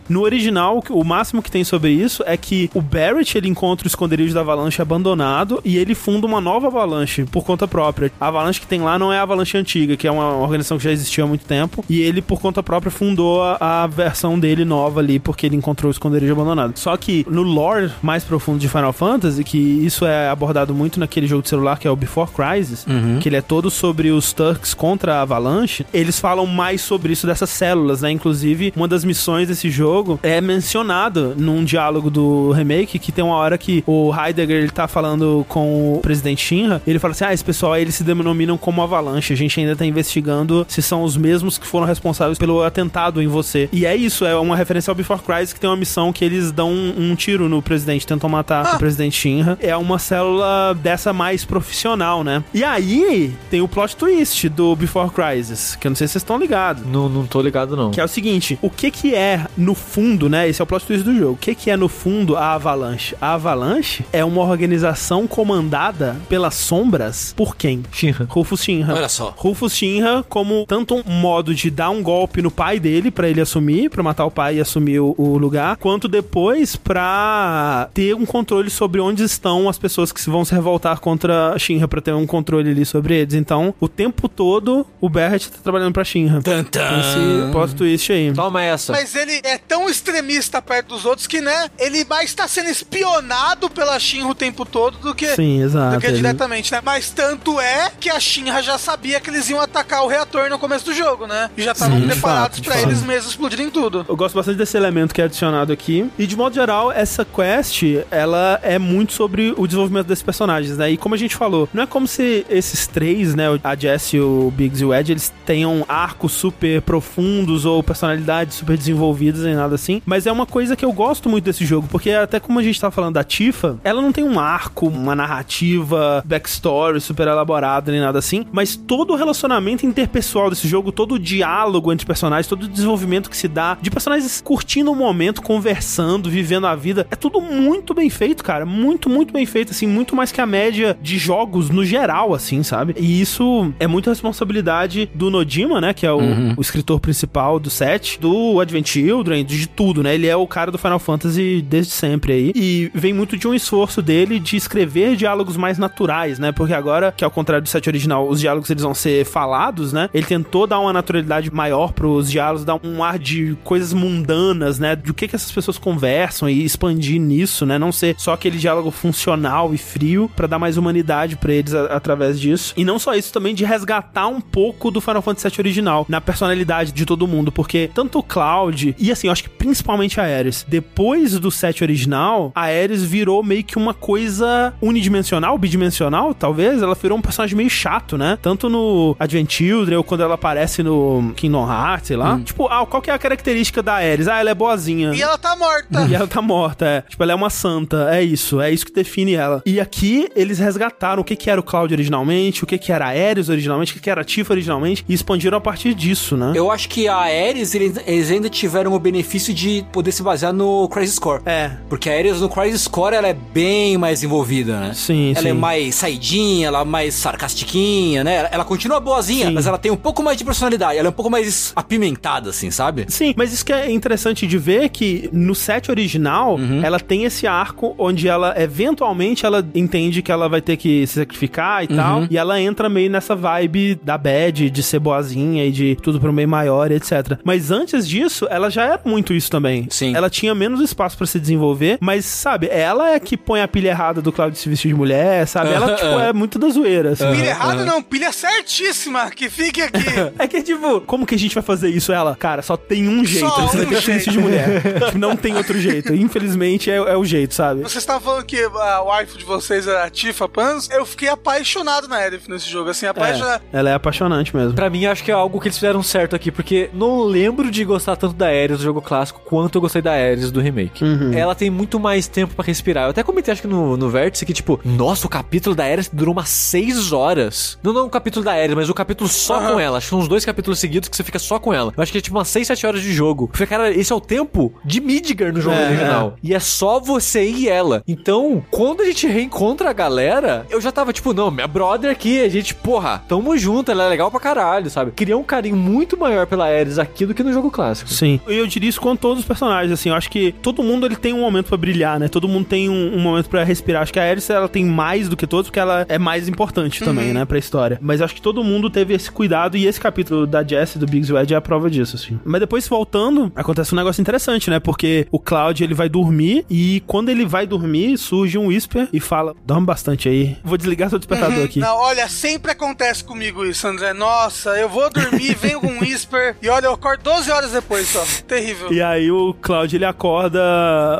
No 0.09 0.21
original, 0.21 0.83
o 0.89 1.03
máximo 1.03 1.41
que 1.41 1.51
tem 1.51 1.63
sobre 1.63 1.91
isso 1.91 2.23
é 2.25 2.35
que 2.37 2.69
o 2.73 2.81
Barrett, 2.81 3.37
ele 3.37 3.47
encontra 3.47 3.85
o 3.85 3.87
esconderijo 3.87 4.33
da 4.33 4.41
Avalanche 4.41 4.81
abandonado 4.81 5.61
e 5.63 5.77
ele 5.77 5.95
funda 5.95 6.27
uma 6.27 6.41
nova 6.41 6.67
Avalanche 6.67 7.25
por 7.25 7.43
conta 7.43 7.67
própria. 7.67 8.11
A 8.19 8.27
Avalanche 8.27 8.59
que 8.59 8.67
tem 8.67 8.81
lá 8.81 8.97
não 8.99 9.11
é 9.11 9.19
a 9.19 9.21
Avalanche 9.23 9.57
antiga, 9.57 9.95
que 9.95 10.07
é 10.07 10.11
uma 10.11 10.37
organização 10.37 10.77
que 10.77 10.83
já 10.83 10.91
existia 10.91 11.23
há 11.23 11.27
muito 11.27 11.45
tempo, 11.45 11.83
e 11.89 12.01
ele, 12.01 12.21
por 12.21 12.39
conta 12.39 12.61
própria, 12.61 12.91
fundou 12.91 13.41
a, 13.41 13.83
a 13.83 13.87
versão 13.87 14.39
dele 14.39 14.65
nova 14.65 14.99
ali, 14.99 15.19
porque 15.19 15.45
ele 15.45 15.55
encontrou 15.55 15.89
o 15.89 15.91
esconderijo 15.91 16.33
abandonado. 16.33 16.77
Só 16.77 16.95
que 16.97 17.25
no 17.29 17.41
lore 17.41 17.91
mais 18.01 18.23
profundo 18.23 18.59
de 18.59 18.67
Final 18.67 18.93
Fantasy, 18.93 19.43
que 19.43 19.57
isso 19.57 20.05
é 20.05 20.29
abordado 20.29 20.73
muito 20.73 20.99
naquele 20.99 21.27
jogo 21.27 21.43
de 21.43 21.49
celular 21.49 21.77
que 21.79 21.87
é 21.87 21.91
o 21.91 21.95
Before 21.95 22.29
Crisis, 22.29 22.85
que 23.21 23.29
ele 23.29 23.35
é 23.35 23.41
todo 23.41 23.69
sobre 23.69 24.11
os 24.11 24.32
Turks 24.33 24.73
contra 24.73 25.15
a 25.15 25.21
Avalanche, 25.21 25.85
eles 25.93 26.19
falam 26.19 26.45
mais 26.45 26.81
sobre 26.81 27.13
isso 27.13 27.25
dessas 27.27 27.49
células, 27.49 28.01
né? 28.01 28.11
Inclusive, 28.11 28.73
uma 28.75 28.87
das 28.87 29.03
missões 29.03 29.47
desse 29.47 29.69
jogo 29.69 30.19
é 30.23 30.41
mencionado 30.41 31.33
num 31.37 31.63
diálogo 31.63 32.09
do 32.09 32.51
remake, 32.51 32.99
que 32.99 33.11
tem 33.11 33.23
uma 33.23 33.35
hora 33.35 33.57
que 33.57 33.83
o 33.85 34.13
Heidegger, 34.13 34.57
ele 34.57 34.71
tá 34.71 34.87
falando 34.87 35.45
com 35.47 35.95
o 35.95 35.99
presidente 36.01 36.43
Shinra, 36.43 36.81
ele 36.85 36.99
fala 36.99 37.11
assim, 37.11 37.25
ah, 37.25 37.33
esse 37.33 37.43
pessoal 37.43 37.73
aí, 37.73 37.81
eles 37.81 37.95
se 37.95 38.03
denominam 38.03 38.57
como 38.57 38.81
Avalanche, 38.81 39.33
a 39.33 39.37
gente 39.37 39.59
ainda 39.59 39.75
tá 39.75 39.85
investigando 39.85 40.65
se 40.67 40.81
são 40.81 41.03
os 41.03 41.15
mesmos 41.15 41.57
que 41.57 41.67
foram 41.67 41.85
responsáveis 41.85 42.37
pelo 42.37 42.63
atentado 42.63 43.21
em 43.21 43.27
você. 43.27 43.69
E 43.71 43.85
é 43.85 43.95
isso, 43.95 44.25
é 44.25 44.35
uma 44.35 44.55
referência 44.55 44.91
ao 44.91 44.95
Before 44.95 45.21
Crisis, 45.21 45.53
que 45.53 45.59
tem 45.59 45.69
uma 45.69 45.77
missão 45.77 46.11
que 46.11 46.25
eles 46.25 46.51
dão 46.51 46.71
um, 46.71 47.11
um 47.11 47.15
tiro 47.15 47.47
no 47.47 47.61
presidente, 47.61 48.07
tentam 48.07 48.29
matar 48.29 48.75
o 48.75 48.77
presidente 48.77 49.19
Shinra. 49.19 49.57
É 49.61 49.75
uma 49.75 49.99
célula 49.99 50.73
dessa 50.81 51.13
mais 51.13 51.45
profissional, 51.45 52.23
né? 52.23 52.43
E 52.53 52.63
aí, 52.63 53.33
tem 53.49 53.61
o 53.61 53.67
plot 53.67 53.95
twist 53.95 54.22
do 54.49 54.75
Before 54.75 55.09
Crisis, 55.09 55.75
que 55.75 55.87
eu 55.87 55.89
não 55.89 55.95
sei 55.95 56.07
se 56.07 56.13
vocês 56.13 56.23
estão 56.23 56.37
ligados. 56.37 56.85
Não, 56.85 57.09
não 57.09 57.25
tô 57.25 57.41
ligado, 57.41 57.75
não. 57.75 57.91
Que 57.91 58.01
é 58.01 58.03
o 58.03 58.07
seguinte, 58.07 58.57
o 58.61 58.69
que 58.69 58.89
que 58.89 59.13
é, 59.13 59.47
no 59.57 59.75
fundo, 59.75 60.29
né? 60.29 60.47
Esse 60.47 60.61
é 60.61 60.63
o 60.63 60.67
plot 60.67 60.85
twist 60.85 61.03
do 61.03 61.15
jogo. 61.15 61.33
O 61.33 61.37
que 61.37 61.53
que 61.55 61.69
é, 61.69 61.77
no 61.77 61.87
fundo, 61.87 62.35
a 62.35 62.53
Avalanche? 62.53 63.15
A 63.21 63.33
Avalanche 63.33 64.05
é 64.11 64.23
uma 64.23 64.41
organização 64.41 65.27
comandada 65.27 66.15
pelas 66.29 66.55
sombras 66.55 67.33
por 67.35 67.55
quem? 67.55 67.83
Shinra. 67.91 68.25
Rufus 68.29 68.61
Shinra. 68.61 68.93
Olha 68.95 69.09
só. 69.09 69.33
Rufus 69.35 69.73
Shinra 69.75 70.23
como 70.27 70.65
tanto 70.67 70.95
um 70.95 71.13
modo 71.13 71.53
de 71.53 71.69
dar 71.69 71.89
um 71.89 72.03
golpe 72.03 72.41
no 72.41 72.51
pai 72.51 72.79
dele 72.79 73.09
pra 73.09 73.29
ele 73.29 73.41
assumir, 73.41 73.89
pra 73.89 74.03
matar 74.03 74.25
o 74.25 74.31
pai 74.31 74.57
e 74.57 74.61
assumir 74.61 74.99
o, 74.99 75.15
o 75.17 75.37
lugar, 75.37 75.77
quanto 75.77 76.07
depois 76.07 76.75
pra 76.75 77.89
ter 77.93 78.15
um 78.15 78.25
controle 78.25 78.69
sobre 78.69 78.99
onde 78.99 79.23
estão 79.23 79.69
as 79.69 79.77
pessoas 79.77 80.11
que 80.11 80.29
vão 80.29 80.45
se 80.45 80.53
revoltar 80.53 80.99
contra 80.99 81.53
a 81.53 81.59
Shinra, 81.59 81.87
pra 81.87 82.01
ter 82.01 82.13
um 82.13 82.25
controle 82.25 82.69
ali 82.69 82.85
sobre 82.85 83.15
eles. 83.15 83.33
Então, 83.33 83.73
o 83.79 83.87
tempo 83.87 84.02
todo, 84.11 84.85
o 84.99 85.09
Barrett 85.09 85.49
tá 85.51 85.57
trabalhando 85.63 85.93
pra 85.93 86.03
Shinra. 86.03 86.41
Tan, 86.41 86.63
tan. 86.63 86.99
Esse 86.99 87.51
plot 87.51 87.75
twist 87.75 88.11
aí. 88.11 88.33
Toma 88.33 88.61
essa. 88.63 88.91
Mas 88.91 89.15
ele 89.15 89.41
é 89.43 89.57
tão 89.57 89.89
extremista 89.89 90.61
perto 90.61 90.87
dos 90.89 91.05
outros 91.05 91.27
que, 91.27 91.39
né, 91.41 91.69
ele 91.77 92.03
mais 92.05 92.33
tá 92.33 92.47
sendo 92.47 92.69
espionado 92.69 93.69
pela 93.69 93.99
Shinra 93.99 94.27
o 94.29 94.35
tempo 94.35 94.65
todo 94.65 94.97
do 94.97 95.13
que, 95.15 95.35
Sim, 95.35 95.61
exato. 95.61 95.95
do 95.95 96.01
que 96.01 96.07
Ele- 96.07 96.17
diretamente, 96.17 96.71
né? 96.71 96.81
Mas 96.83 97.09
tanto 97.09 97.59
é 97.59 97.91
que 97.99 98.09
a 98.09 98.19
Shinra 98.19 98.61
já 98.61 98.77
sabia 98.77 99.19
que 99.19 99.29
eles 99.29 99.49
iam 99.49 99.59
atacar 99.61 100.03
o 100.03 100.07
reator 100.07 100.49
no 100.49 100.57
começo 100.59 100.85
do 100.85 100.93
jogo, 100.93 101.27
né? 101.27 101.49
E 101.57 101.61
já 101.61 101.71
estavam 101.73 102.01
preparados 102.01 102.59
fato. 102.59 102.77
eles 102.79 103.01
mesmos 103.03 103.31
explodirem 103.31 103.69
tudo. 103.69 104.05
Eu 104.07 104.15
gosto 104.15 104.35
bastante 104.35 104.57
desse 104.57 104.75
elemento 104.77 105.13
que 105.13 105.21
é 105.21 105.25
adicionado 105.25 105.71
aqui. 105.71 106.09
E 106.17 106.25
de 106.25 106.35
modo 106.35 106.53
geral, 106.53 106.91
essa 106.91 107.25
quest, 107.25 107.83
ela 108.09 108.59
é 108.63 108.77
muito 108.79 109.13
sobre 109.13 109.53
o 109.57 109.65
desenvolvimento 109.67 110.07
desses 110.07 110.23
personagens, 110.23 110.77
né? 110.77 110.91
E 110.91 110.97
como 110.97 111.15
a 111.15 111.17
gente 111.17 111.35
falou, 111.35 111.67
não 111.73 111.83
é 111.83 111.87
como 111.87 112.07
se 112.07 112.45
esses 112.49 112.87
três, 112.87 113.35
né, 113.35 113.45
a 113.63 113.75
Jessie, 113.93 114.19
o 114.19 114.51
Biggs 114.55 114.81
e 114.81 114.85
o 114.85 114.93
Ed, 114.93 115.11
eles 115.11 115.31
tenham 115.45 115.85
arcos 115.87 116.31
super 116.33 116.81
profundos 116.81 117.65
ou 117.65 117.83
personalidades 117.83 118.55
super 118.55 118.77
desenvolvidas 118.77 119.43
nem 119.43 119.55
nada 119.55 119.75
assim. 119.75 120.01
Mas 120.05 120.25
é 120.25 120.31
uma 120.31 120.45
coisa 120.45 120.75
que 120.75 120.83
eu 120.83 120.91
gosto 120.91 121.29
muito 121.29 121.45
desse 121.45 121.65
jogo, 121.65 121.87
porque 121.89 122.11
até 122.11 122.39
como 122.39 122.59
a 122.59 122.63
gente 122.63 122.79
tá 122.79 122.89
falando 122.89 123.15
da 123.15 123.23
Tifa, 123.23 123.77
ela 123.83 124.01
não 124.01 124.11
tem 124.11 124.23
um 124.23 124.39
arco, 124.39 124.87
uma 124.87 125.15
narrativa, 125.15 126.23
backstory 126.25 126.99
super 126.99 127.27
elaborada 127.27 127.91
nem 127.91 128.01
nada 128.01 128.19
assim, 128.19 128.45
mas 128.51 128.75
todo 128.75 129.13
o 129.13 129.15
relacionamento 129.15 129.85
interpessoal 129.85 130.49
desse 130.49 130.67
jogo, 130.67 130.91
todo 130.91 131.15
o 131.15 131.19
diálogo 131.19 131.91
entre 131.91 132.05
personagens, 132.05 132.47
todo 132.47 132.63
o 132.63 132.67
desenvolvimento 132.67 133.29
que 133.29 133.37
se 133.37 133.47
dá 133.47 133.77
de 133.81 133.91
personagens 133.91 134.41
curtindo 134.41 134.91
o 134.91 134.95
momento, 134.95 135.41
conversando, 135.41 136.29
vivendo 136.29 136.67
a 136.67 136.75
vida, 136.75 137.05
é 137.11 137.15
tudo 137.15 137.39
muito 137.41 137.93
bem 137.93 138.09
feito, 138.09 138.43
cara. 138.43 138.65
Muito, 138.65 139.09
muito 139.09 139.33
bem 139.33 139.45
feito, 139.45 139.71
assim, 139.71 139.87
muito 139.87 140.15
mais 140.15 140.31
que 140.31 140.41
a 140.41 140.45
média 140.45 140.97
de 141.01 141.17
jogos 141.17 141.69
no 141.69 141.85
geral, 141.85 142.33
assim, 142.33 142.63
sabe? 142.63 142.95
E 142.97 143.21
isso 143.21 143.73
é 143.83 143.87
muita 143.87 144.09
responsabilidade 144.11 145.09
do 145.13 145.29
Nojima, 145.29 145.79
né? 145.81 145.93
Que 145.93 146.05
é 146.05 146.11
o, 146.11 146.19
o 146.57 146.61
escritor 146.61 146.99
principal 146.99 147.59
do 147.59 147.69
set, 147.69 148.19
do 148.19 148.59
Advent 148.59 148.87
Children, 148.89 149.43
de 149.45 149.67
tudo, 149.67 150.01
né? 150.03 150.15
Ele 150.15 150.27
é 150.27 150.35
o 150.35 150.47
cara 150.47 150.71
do 150.71 150.77
Final 150.77 150.99
Fantasy 150.99 151.63
desde 151.67 151.91
sempre 151.93 152.33
aí. 152.33 152.51
E 152.55 152.91
vem 152.93 153.13
muito 153.13 153.37
de 153.37 153.47
um 153.47 153.53
esforço 153.53 154.01
dele 154.01 154.39
de 154.39 154.55
escrever 154.55 155.15
diálogos 155.15 155.57
mais 155.57 155.77
naturais, 155.77 156.39
né? 156.39 156.51
Porque 156.51 156.73
agora, 156.73 157.11
que 157.15 157.23
ao 157.23 157.31
contrário 157.31 157.63
do 157.63 157.69
set 157.69 157.87
original, 157.87 158.27
os 158.27 158.39
diálogos 158.39 158.69
eles 158.69 158.83
vão 158.83 158.93
ser 158.93 159.25
falados, 159.25 159.93
né? 159.93 160.09
Ele 160.13 160.25
tentou 160.25 160.65
dar 160.67 160.79
uma 160.79 160.93
naturalidade 160.93 161.51
maior 161.53 161.91
pros 161.93 162.29
diálogos, 162.29 162.65
dar 162.65 162.79
um 162.83 163.03
ar 163.03 163.17
de 163.19 163.55
coisas 163.63 163.93
mundanas, 163.93 164.79
né? 164.79 164.95
Do 164.95 165.13
que 165.13 165.27
que 165.27 165.35
essas 165.35 165.51
pessoas 165.51 165.77
conversam 165.77 166.49
e 166.49 166.63
expandir 166.63 167.19
nisso, 167.19 167.65
né? 167.65 167.77
Não 167.77 167.91
ser 167.91 168.15
só 168.17 168.33
aquele 168.33 168.57
diálogo 168.57 168.91
funcional 168.91 169.73
e 169.73 169.77
frio 169.77 170.29
pra 170.35 170.47
dar 170.47 170.59
mais 170.59 170.77
humanidade 170.77 171.35
pra 171.35 171.53
eles 171.53 171.73
a- 171.73 171.85
através 171.85 172.39
disso. 172.39 172.73
E 172.77 172.85
não 172.85 172.97
só 172.99 173.13
isso, 173.15 173.31
também 173.33 173.53
de 173.55 173.63
resgatar 173.73 174.27
um 174.27 174.39
pouco 174.39 174.91
do 174.91 175.01
Final 175.01 175.21
Fantasy 175.21 175.49
VII 175.49 175.59
original 175.59 176.05
na 176.07 176.21
personalidade 176.21 176.91
de 176.91 177.05
todo 177.05 177.27
mundo, 177.27 177.51
porque 177.51 177.89
tanto 177.93 178.19
o 178.19 178.23
Cloud 178.23 178.95
e 178.97 179.11
assim, 179.11 179.27
eu 179.27 179.31
acho 179.31 179.43
que 179.43 179.49
principalmente 179.49 180.19
a 180.19 180.23
Ares, 180.23 180.65
depois 180.67 181.39
do 181.39 181.49
set 181.49 181.83
original, 181.83 182.51
a 182.53 182.63
Ares 182.63 183.03
virou 183.03 183.43
meio 183.43 183.63
que 183.63 183.77
uma 183.77 183.93
coisa 183.93 184.73
unidimensional, 184.81 185.57
bidimensional, 185.57 186.33
talvez, 186.33 186.81
ela 186.81 186.95
virou 186.95 187.17
um 187.17 187.21
personagem 187.21 187.55
meio 187.55 187.69
chato, 187.69 188.17
né? 188.17 188.37
Tanto 188.41 188.69
no 188.69 189.15
Advent 189.19 189.51
Children 189.51 189.97
ou 189.97 190.03
quando 190.03 190.21
ela 190.21 190.35
aparece 190.35 190.83
no 190.83 191.33
Kingdom 191.35 191.67
Hearts, 191.69 192.07
sei 192.07 192.17
lá. 192.17 192.39
Tipo, 192.43 192.67
ah, 192.67 192.85
qual 192.85 193.01
que 193.01 193.09
é 193.09 193.13
a 193.13 193.19
característica 193.19 193.81
da 193.81 193.95
Ares? 193.95 194.27
Ah, 194.27 194.39
ela 194.39 194.51
é 194.51 194.53
boazinha. 194.53 195.13
E 195.13 195.21
ela 195.21 195.37
tá 195.37 195.55
morta. 195.55 196.03
E 196.13 196.15
ela 196.15 196.27
tá 196.27 196.41
morta, 196.41 196.85
é. 196.85 197.01
Tipo, 197.01 197.23
ela 197.23 197.31
é 197.31 197.35
uma 197.35 197.49
santa, 197.49 198.13
é 198.13 198.21
isso, 198.21 198.61
é 198.61 198.69
isso 198.71 198.85
que 198.85 198.93
define 198.93 199.33
ela. 199.33 199.63
E 199.65 199.79
aqui 199.79 200.29
eles 200.35 200.59
resgataram 200.59 201.21
o 201.21 201.25
que 201.25 201.35
que 201.35 201.49
era 201.49 201.59
o 201.59 201.63
Cloud 201.63 201.93
originalmente, 201.93 202.63
o 202.63 202.67
que 202.67 202.77
que 202.77 202.91
era 202.91 203.05
a 203.05 203.09
Ares 203.09 203.49
originalmente, 203.49 203.62
o 203.67 204.01
que 204.01 204.09
era 204.09 204.23
Tifa 204.23 204.53
originalmente 204.53 205.05
e 205.07 205.13
expandiram 205.13 205.57
a 205.57 205.61
partir 205.61 205.93
disso, 205.93 206.35
né? 206.35 206.53
Eu 206.55 206.71
acho 206.71 206.89
que 206.89 207.07
a 207.07 207.17
Ares, 207.17 207.73
eles, 207.75 207.97
ainda 208.31 208.49
tiveram 208.49 208.93
o 208.93 208.99
benefício 208.99 209.53
de 209.53 209.85
poder 209.91 210.11
se 210.11 210.23
basear 210.23 210.53
no 210.53 210.87
Crisis 210.89 211.19
Core. 211.19 211.41
É. 211.45 211.71
Porque 211.89 212.09
a 212.09 212.17
Ares 212.17 212.41
no 212.41 212.49
Crisis 212.49 212.87
Core, 212.87 213.15
ela 213.15 213.27
é 213.27 213.33
bem 213.33 213.97
mais 213.97 214.23
envolvida, 214.23 214.79
né? 214.79 214.93
Sim, 214.93 215.31
ela 215.31 215.41
sim. 215.41 215.49
é 215.49 215.53
mais 215.53 215.95
saidinha, 215.95 216.67
ela 216.67 216.81
é 216.81 216.85
mais 216.85 217.13
sarcastiquinha, 217.15 218.23
né? 218.23 218.47
Ela, 218.51 218.65
continua 218.65 218.99
boazinha, 218.99 219.47
Sim. 219.47 219.53
mas 219.53 219.67
ela 219.67 219.77
tem 219.77 219.91
um 219.91 219.97
pouco 219.97 220.23
mais 220.23 220.37
de 220.37 220.43
personalidade. 220.43 220.97
Ela 220.97 221.07
é 221.07 221.11
um 221.11 221.13
pouco 221.13 221.29
mais 221.29 221.73
apimentada, 221.75 222.49
assim, 222.49 222.71
sabe? 222.71 223.05
Sim, 223.09 223.33
mas 223.35 223.53
isso 223.53 223.65
que 223.65 223.73
é 223.73 223.91
interessante 223.91 224.47
de 224.47 224.57
ver 224.57 224.89
que 224.89 225.29
no 225.31 225.53
set 225.53 225.89
original, 225.91 226.57
ela 226.83 226.99
tem 226.99 227.23
esse 227.23 227.45
arco 227.45 227.93
onde 227.97 228.27
ela, 228.27 228.53
eventualmente, 228.57 229.45
ela 229.45 229.65
entende 229.75 230.21
que 230.21 230.31
ela 230.31 230.47
vai 230.47 230.61
ter 230.61 230.77
que 230.77 231.05
se 231.07 231.19
sacrificar 231.19 231.83
e 231.83 231.87
tal, 231.87 232.27
e 232.29 232.37
ela 232.37 232.59
entra 232.59 232.89
meio 232.89 233.09
nessa 233.09 233.35
vibe 233.35 233.52
da 234.01 234.17
bad, 234.17 234.69
de 234.69 234.83
ser 234.83 234.99
boazinha 234.99 235.65
e 235.65 235.71
de 235.71 235.95
tudo 235.95 236.19
pro 236.19 236.33
meio 236.33 236.47
maior 236.47 236.91
e 236.91 236.95
etc. 236.95 237.37
Mas 237.43 237.71
antes 237.71 238.07
disso, 238.07 238.47
ela 238.49 238.69
já 238.69 238.83
era 238.83 239.01
muito 239.05 239.33
isso 239.33 239.49
também. 239.49 239.87
Sim. 239.89 240.15
Ela 240.15 240.29
tinha 240.29 240.53
menos 240.55 240.79
espaço 240.81 241.17
pra 241.17 241.27
se 241.27 241.39
desenvolver, 241.39 241.97
mas, 242.01 242.25
sabe, 242.25 242.67
ela 242.67 243.11
é 243.11 243.19
que 243.19 243.37
põe 243.37 243.61
a 243.61 243.67
pilha 243.67 243.89
errada 243.89 244.21
do 244.21 244.31
Claudio 244.31 244.59
se 244.59 244.69
vestir 244.69 244.89
de 244.89 244.93
mulher, 244.93 245.47
sabe? 245.47 245.71
Ela, 245.71 245.93
tipo, 245.95 246.19
é 246.19 246.33
muito 246.33 246.57
da 246.57 246.69
zoeira, 246.69 247.11
assim. 247.11 247.31
Pilha 247.31 247.49
errada 247.49 247.85
não, 247.85 248.01
pilha 248.01 248.31
certíssima, 248.31 249.29
que 249.31 249.49
fique 249.49 249.81
aqui. 249.81 250.03
É 250.39 250.47
que, 250.47 250.61
tipo, 250.61 251.01
como 251.01 251.25
que 251.25 251.35
a 251.35 251.37
gente 251.37 251.53
vai 251.53 251.63
fazer 251.63 251.89
isso? 251.89 252.11
Ela, 252.11 252.35
cara, 252.35 252.61
só 252.61 252.75
tem 252.75 253.07
um 253.07 253.23
jeito. 253.23 253.47
Só 253.47 253.67
você 253.67 253.77
vai 253.77 253.85
um 253.85 253.89
ter 253.89 253.95
que 253.95 254.01
se 254.01 254.11
vestir 254.11 254.33
de 254.33 254.39
mulher. 254.39 254.81
tipo, 255.05 255.17
não 255.17 255.35
tem 255.35 255.55
outro 255.55 255.79
jeito. 255.79 256.13
Infelizmente, 256.13 256.89
é, 256.89 256.95
é 256.95 257.15
o 257.15 257.23
jeito, 257.23 257.53
sabe? 257.53 257.81
Vocês 257.81 257.97
estavam 257.97 258.21
falando 258.21 258.45
que 258.45 258.59
a 258.59 259.01
wife 259.01 259.37
de 259.37 259.45
vocês 259.45 259.87
era 259.87 260.05
a 260.05 260.09
Tifa 260.09 260.49
Pans. 260.49 260.89
Eu 260.89 261.05
fiquei 261.05 261.29
apaixonado 261.29 262.07
na 262.07 262.17
Aerith 262.17 262.47
nesse 262.47 262.69
jogo, 262.69 262.89
assim, 262.89 263.05
apaixonado. 263.05 263.42
É, 263.42 263.42
ela 263.71 263.89
é 263.89 263.93
apaixonante 263.93 264.55
mesmo. 264.55 264.73
Pra 264.73 264.89
mim, 264.89 265.05
acho 265.05 265.23
que 265.23 265.31
é 265.31 265.33
algo 265.33 265.59
que 265.59 265.67
eles 265.67 265.77
fizeram 265.77 266.01
certo 266.03 266.35
aqui, 266.35 266.51
porque 266.51 266.89
não 266.93 267.23
lembro 267.23 267.69
de 267.71 267.83
gostar 267.85 268.15
tanto 268.15 268.33
da 268.35 268.47
Ares 268.47 268.77
do 268.77 268.83
jogo 268.83 269.01
clássico 269.01 269.41
quanto 269.45 269.75
eu 269.75 269.81
gostei 269.81 270.01
da 270.01 270.11
Ares 270.13 270.51
do 270.51 270.59
remake. 270.61 271.03
Ela 271.35 271.55
tem 271.55 271.69
muito 271.69 271.99
mais 271.99 272.27
tempo 272.27 272.55
pra 272.55 272.65
respirar. 272.65 273.05
Eu 273.05 273.09
até 273.11 273.23
comentei, 273.23 273.51
acho 273.51 273.61
que 273.61 273.67
no, 273.67 273.95
no 273.97 274.09
Vértice, 274.09 274.45
que 274.45 274.53
tipo, 274.53 274.79
nossa, 274.83 275.25
o 275.27 275.29
capítulo 275.29 275.75
da 275.75 275.83
Ares 275.83 276.09
durou 276.11 276.33
umas 276.33 276.49
6 276.49 277.11
horas. 277.11 277.77
Não, 277.83 277.93
não 277.93 278.05
o 278.05 278.09
capítulo 278.09 278.43
da 278.45 278.51
Ares, 278.53 278.75
mas 278.75 278.89
o 278.89 278.93
capítulo 278.93 279.29
só 279.29 279.59
com 279.59 279.79
ela. 279.79 279.97
Acho 279.97 280.07
que 280.07 280.09
são 280.11 280.19
uns 280.19 280.27
dois 280.27 280.45
capítulos 280.45 280.79
seguidos 280.79 281.09
que 281.09 281.15
você 281.15 281.23
fica 281.23 281.39
só 281.39 281.59
com 281.59 281.73
ela. 281.73 281.93
Eu 281.95 282.03
acho 282.03 282.11
que 282.11 282.17
é 282.17 282.21
tipo 282.21 282.37
umas 282.37 282.47
6, 282.47 282.67
7 282.67 282.85
horas 282.87 283.01
de 283.01 283.11
jogo. 283.13 283.49
Eu 283.51 283.57
falei, 283.57 283.67
cara, 283.67 283.91
esse 283.91 284.11
é 284.11 284.15
o 284.15 284.21
tempo 284.21 284.73
de 284.83 284.99
Midgar 285.01 285.51
no 285.53 285.61
jogo 285.61 285.75
É, 285.75 285.87
original. 285.87 286.35
E 286.43 286.53
é 286.53 286.59
só 286.59 286.99
você 286.99 287.43
e 287.49 287.67
ela. 287.69 288.03
Então, 288.07 288.63
quando 288.71 289.01
a 289.01 289.05
gente 289.05 289.27
reencontra 289.27 289.89
a 289.89 289.93
galera, 289.93 290.65
eu 290.69 290.79
já 290.81 290.91
tava 290.91 291.11
tipo, 291.13 291.33
não, 291.33 291.49
minha 291.51 291.67
brother 291.67 292.11
aqui, 292.11 292.41
a 292.41 292.49
gente, 292.49 292.73
porra, 292.75 293.23
tamo 293.33 293.57
junto, 293.57 293.89
ela 293.91 294.03
é 294.05 294.09
legal 294.09 294.29
pra 294.29 294.39
caralho, 294.39 294.89
sabe? 294.89 295.11
Queria 295.11 295.37
um 295.37 295.43
carinho 295.43 295.75
muito 295.75 296.17
maior 296.17 296.45
pela 296.45 296.65
Ares 296.65 296.99
aqui 296.99 297.25
do 297.25 297.33
que 297.33 297.43
no 297.43 297.51
jogo 297.51 297.71
clássico. 297.71 298.09
Sim. 298.09 298.39
E 298.47 298.53
eu 298.55 298.67
diria 298.67 298.89
isso 298.89 299.01
com 299.01 299.15
todos 299.15 299.39
os 299.39 299.45
personagens, 299.45 299.91
assim. 299.91 300.09
Eu 300.09 300.15
acho 300.15 300.29
que 300.29 300.53
todo 300.61 300.83
mundo 300.83 301.05
ele 301.05 301.15
tem 301.15 301.33
um 301.33 301.39
momento 301.41 301.67
pra 301.67 301.77
brilhar, 301.77 302.19
né? 302.19 302.27
Todo 302.27 302.47
mundo 302.47 302.65
tem 302.65 302.89
um, 302.89 303.15
um 303.15 303.19
momento 303.19 303.49
pra 303.49 303.63
respirar. 303.63 304.03
Acho 304.03 304.13
que 304.13 304.19
a 304.19 304.23
Ares, 304.23 304.49
ela 304.49 304.67
tem 304.69 304.85
mais 304.85 305.27
do 305.29 305.35
que 305.37 305.47
todos, 305.47 305.69
porque 305.69 305.79
ela 305.79 306.05
é 306.09 306.17
mais 306.19 306.47
importante 306.47 307.03
também, 307.03 307.33
né? 307.33 307.45
Pra 307.45 307.57
história. 307.57 307.97
Mas 308.01 308.19
eu 308.19 308.25
acho 308.25 308.35
que 308.35 308.41
todo 308.41 308.63
mundo 308.63 308.89
teve 308.89 309.13
esse 309.13 309.31
cuidado 309.31 309.75
e 309.77 309.85
esse 309.85 309.99
capítulo 309.99 310.45
da 310.45 310.63
Jessie 310.65 310.99
do 310.99 311.05
Biggs 311.05 311.31
Wedge 311.33 311.53
é 311.53 311.57
a 311.57 311.61
prova 311.61 311.89
disso, 311.89 312.15
assim. 312.15 312.39
Mas 312.45 312.59
depois, 312.61 312.87
voltando, 312.87 313.51
acontece 313.55 313.93
um 313.93 313.97
negócio 313.97 314.21
interessante, 314.21 314.69
né? 314.69 314.79
Porque 314.79 315.27
o 315.31 315.39
Cloud, 315.39 315.83
ele 315.83 315.93
vai 315.93 316.09
dormir 316.09 316.65
e 316.69 317.01
quando 317.07 317.29
ele 317.29 317.45
vai 317.45 317.65
dormir, 317.67 318.17
surge 318.17 318.57
um 318.57 318.67
Whisper 318.67 319.07
e 319.11 319.19
fala, 319.19 319.55
dorme 319.65 319.85
bastante 319.85 320.29
aí. 320.29 320.57
Vou 320.63 320.77
desligar 320.77 321.09
seu 321.09 321.19
despertador 321.19 321.57
Uhum. 321.57 321.63
aqui. 321.65 321.79
Não, 321.79 321.95
olha, 321.97 322.27
sempre 322.27 322.71
acontece 322.71 323.12
comigo 323.21 323.65
isso, 323.65 323.87
André. 323.87 324.13
Nossa, 324.13 324.71
eu 324.71 324.89
vou 324.89 325.09
dormir, 325.09 325.55
venho 325.59 325.79
com 325.79 325.87
um 325.87 325.99
whisper 325.99 326.55
e 326.61 326.69
olha, 326.69 326.85
eu 326.87 326.93
acordo 326.93 327.23
12 327.23 327.51
horas 327.51 327.71
depois 327.71 328.07
só. 328.07 328.23
Terrível. 328.47 328.91
E 328.91 329.01
aí 329.01 329.31
o 329.31 329.53
Cloud 329.61 329.95
ele 329.95 330.05
acorda 330.05 330.61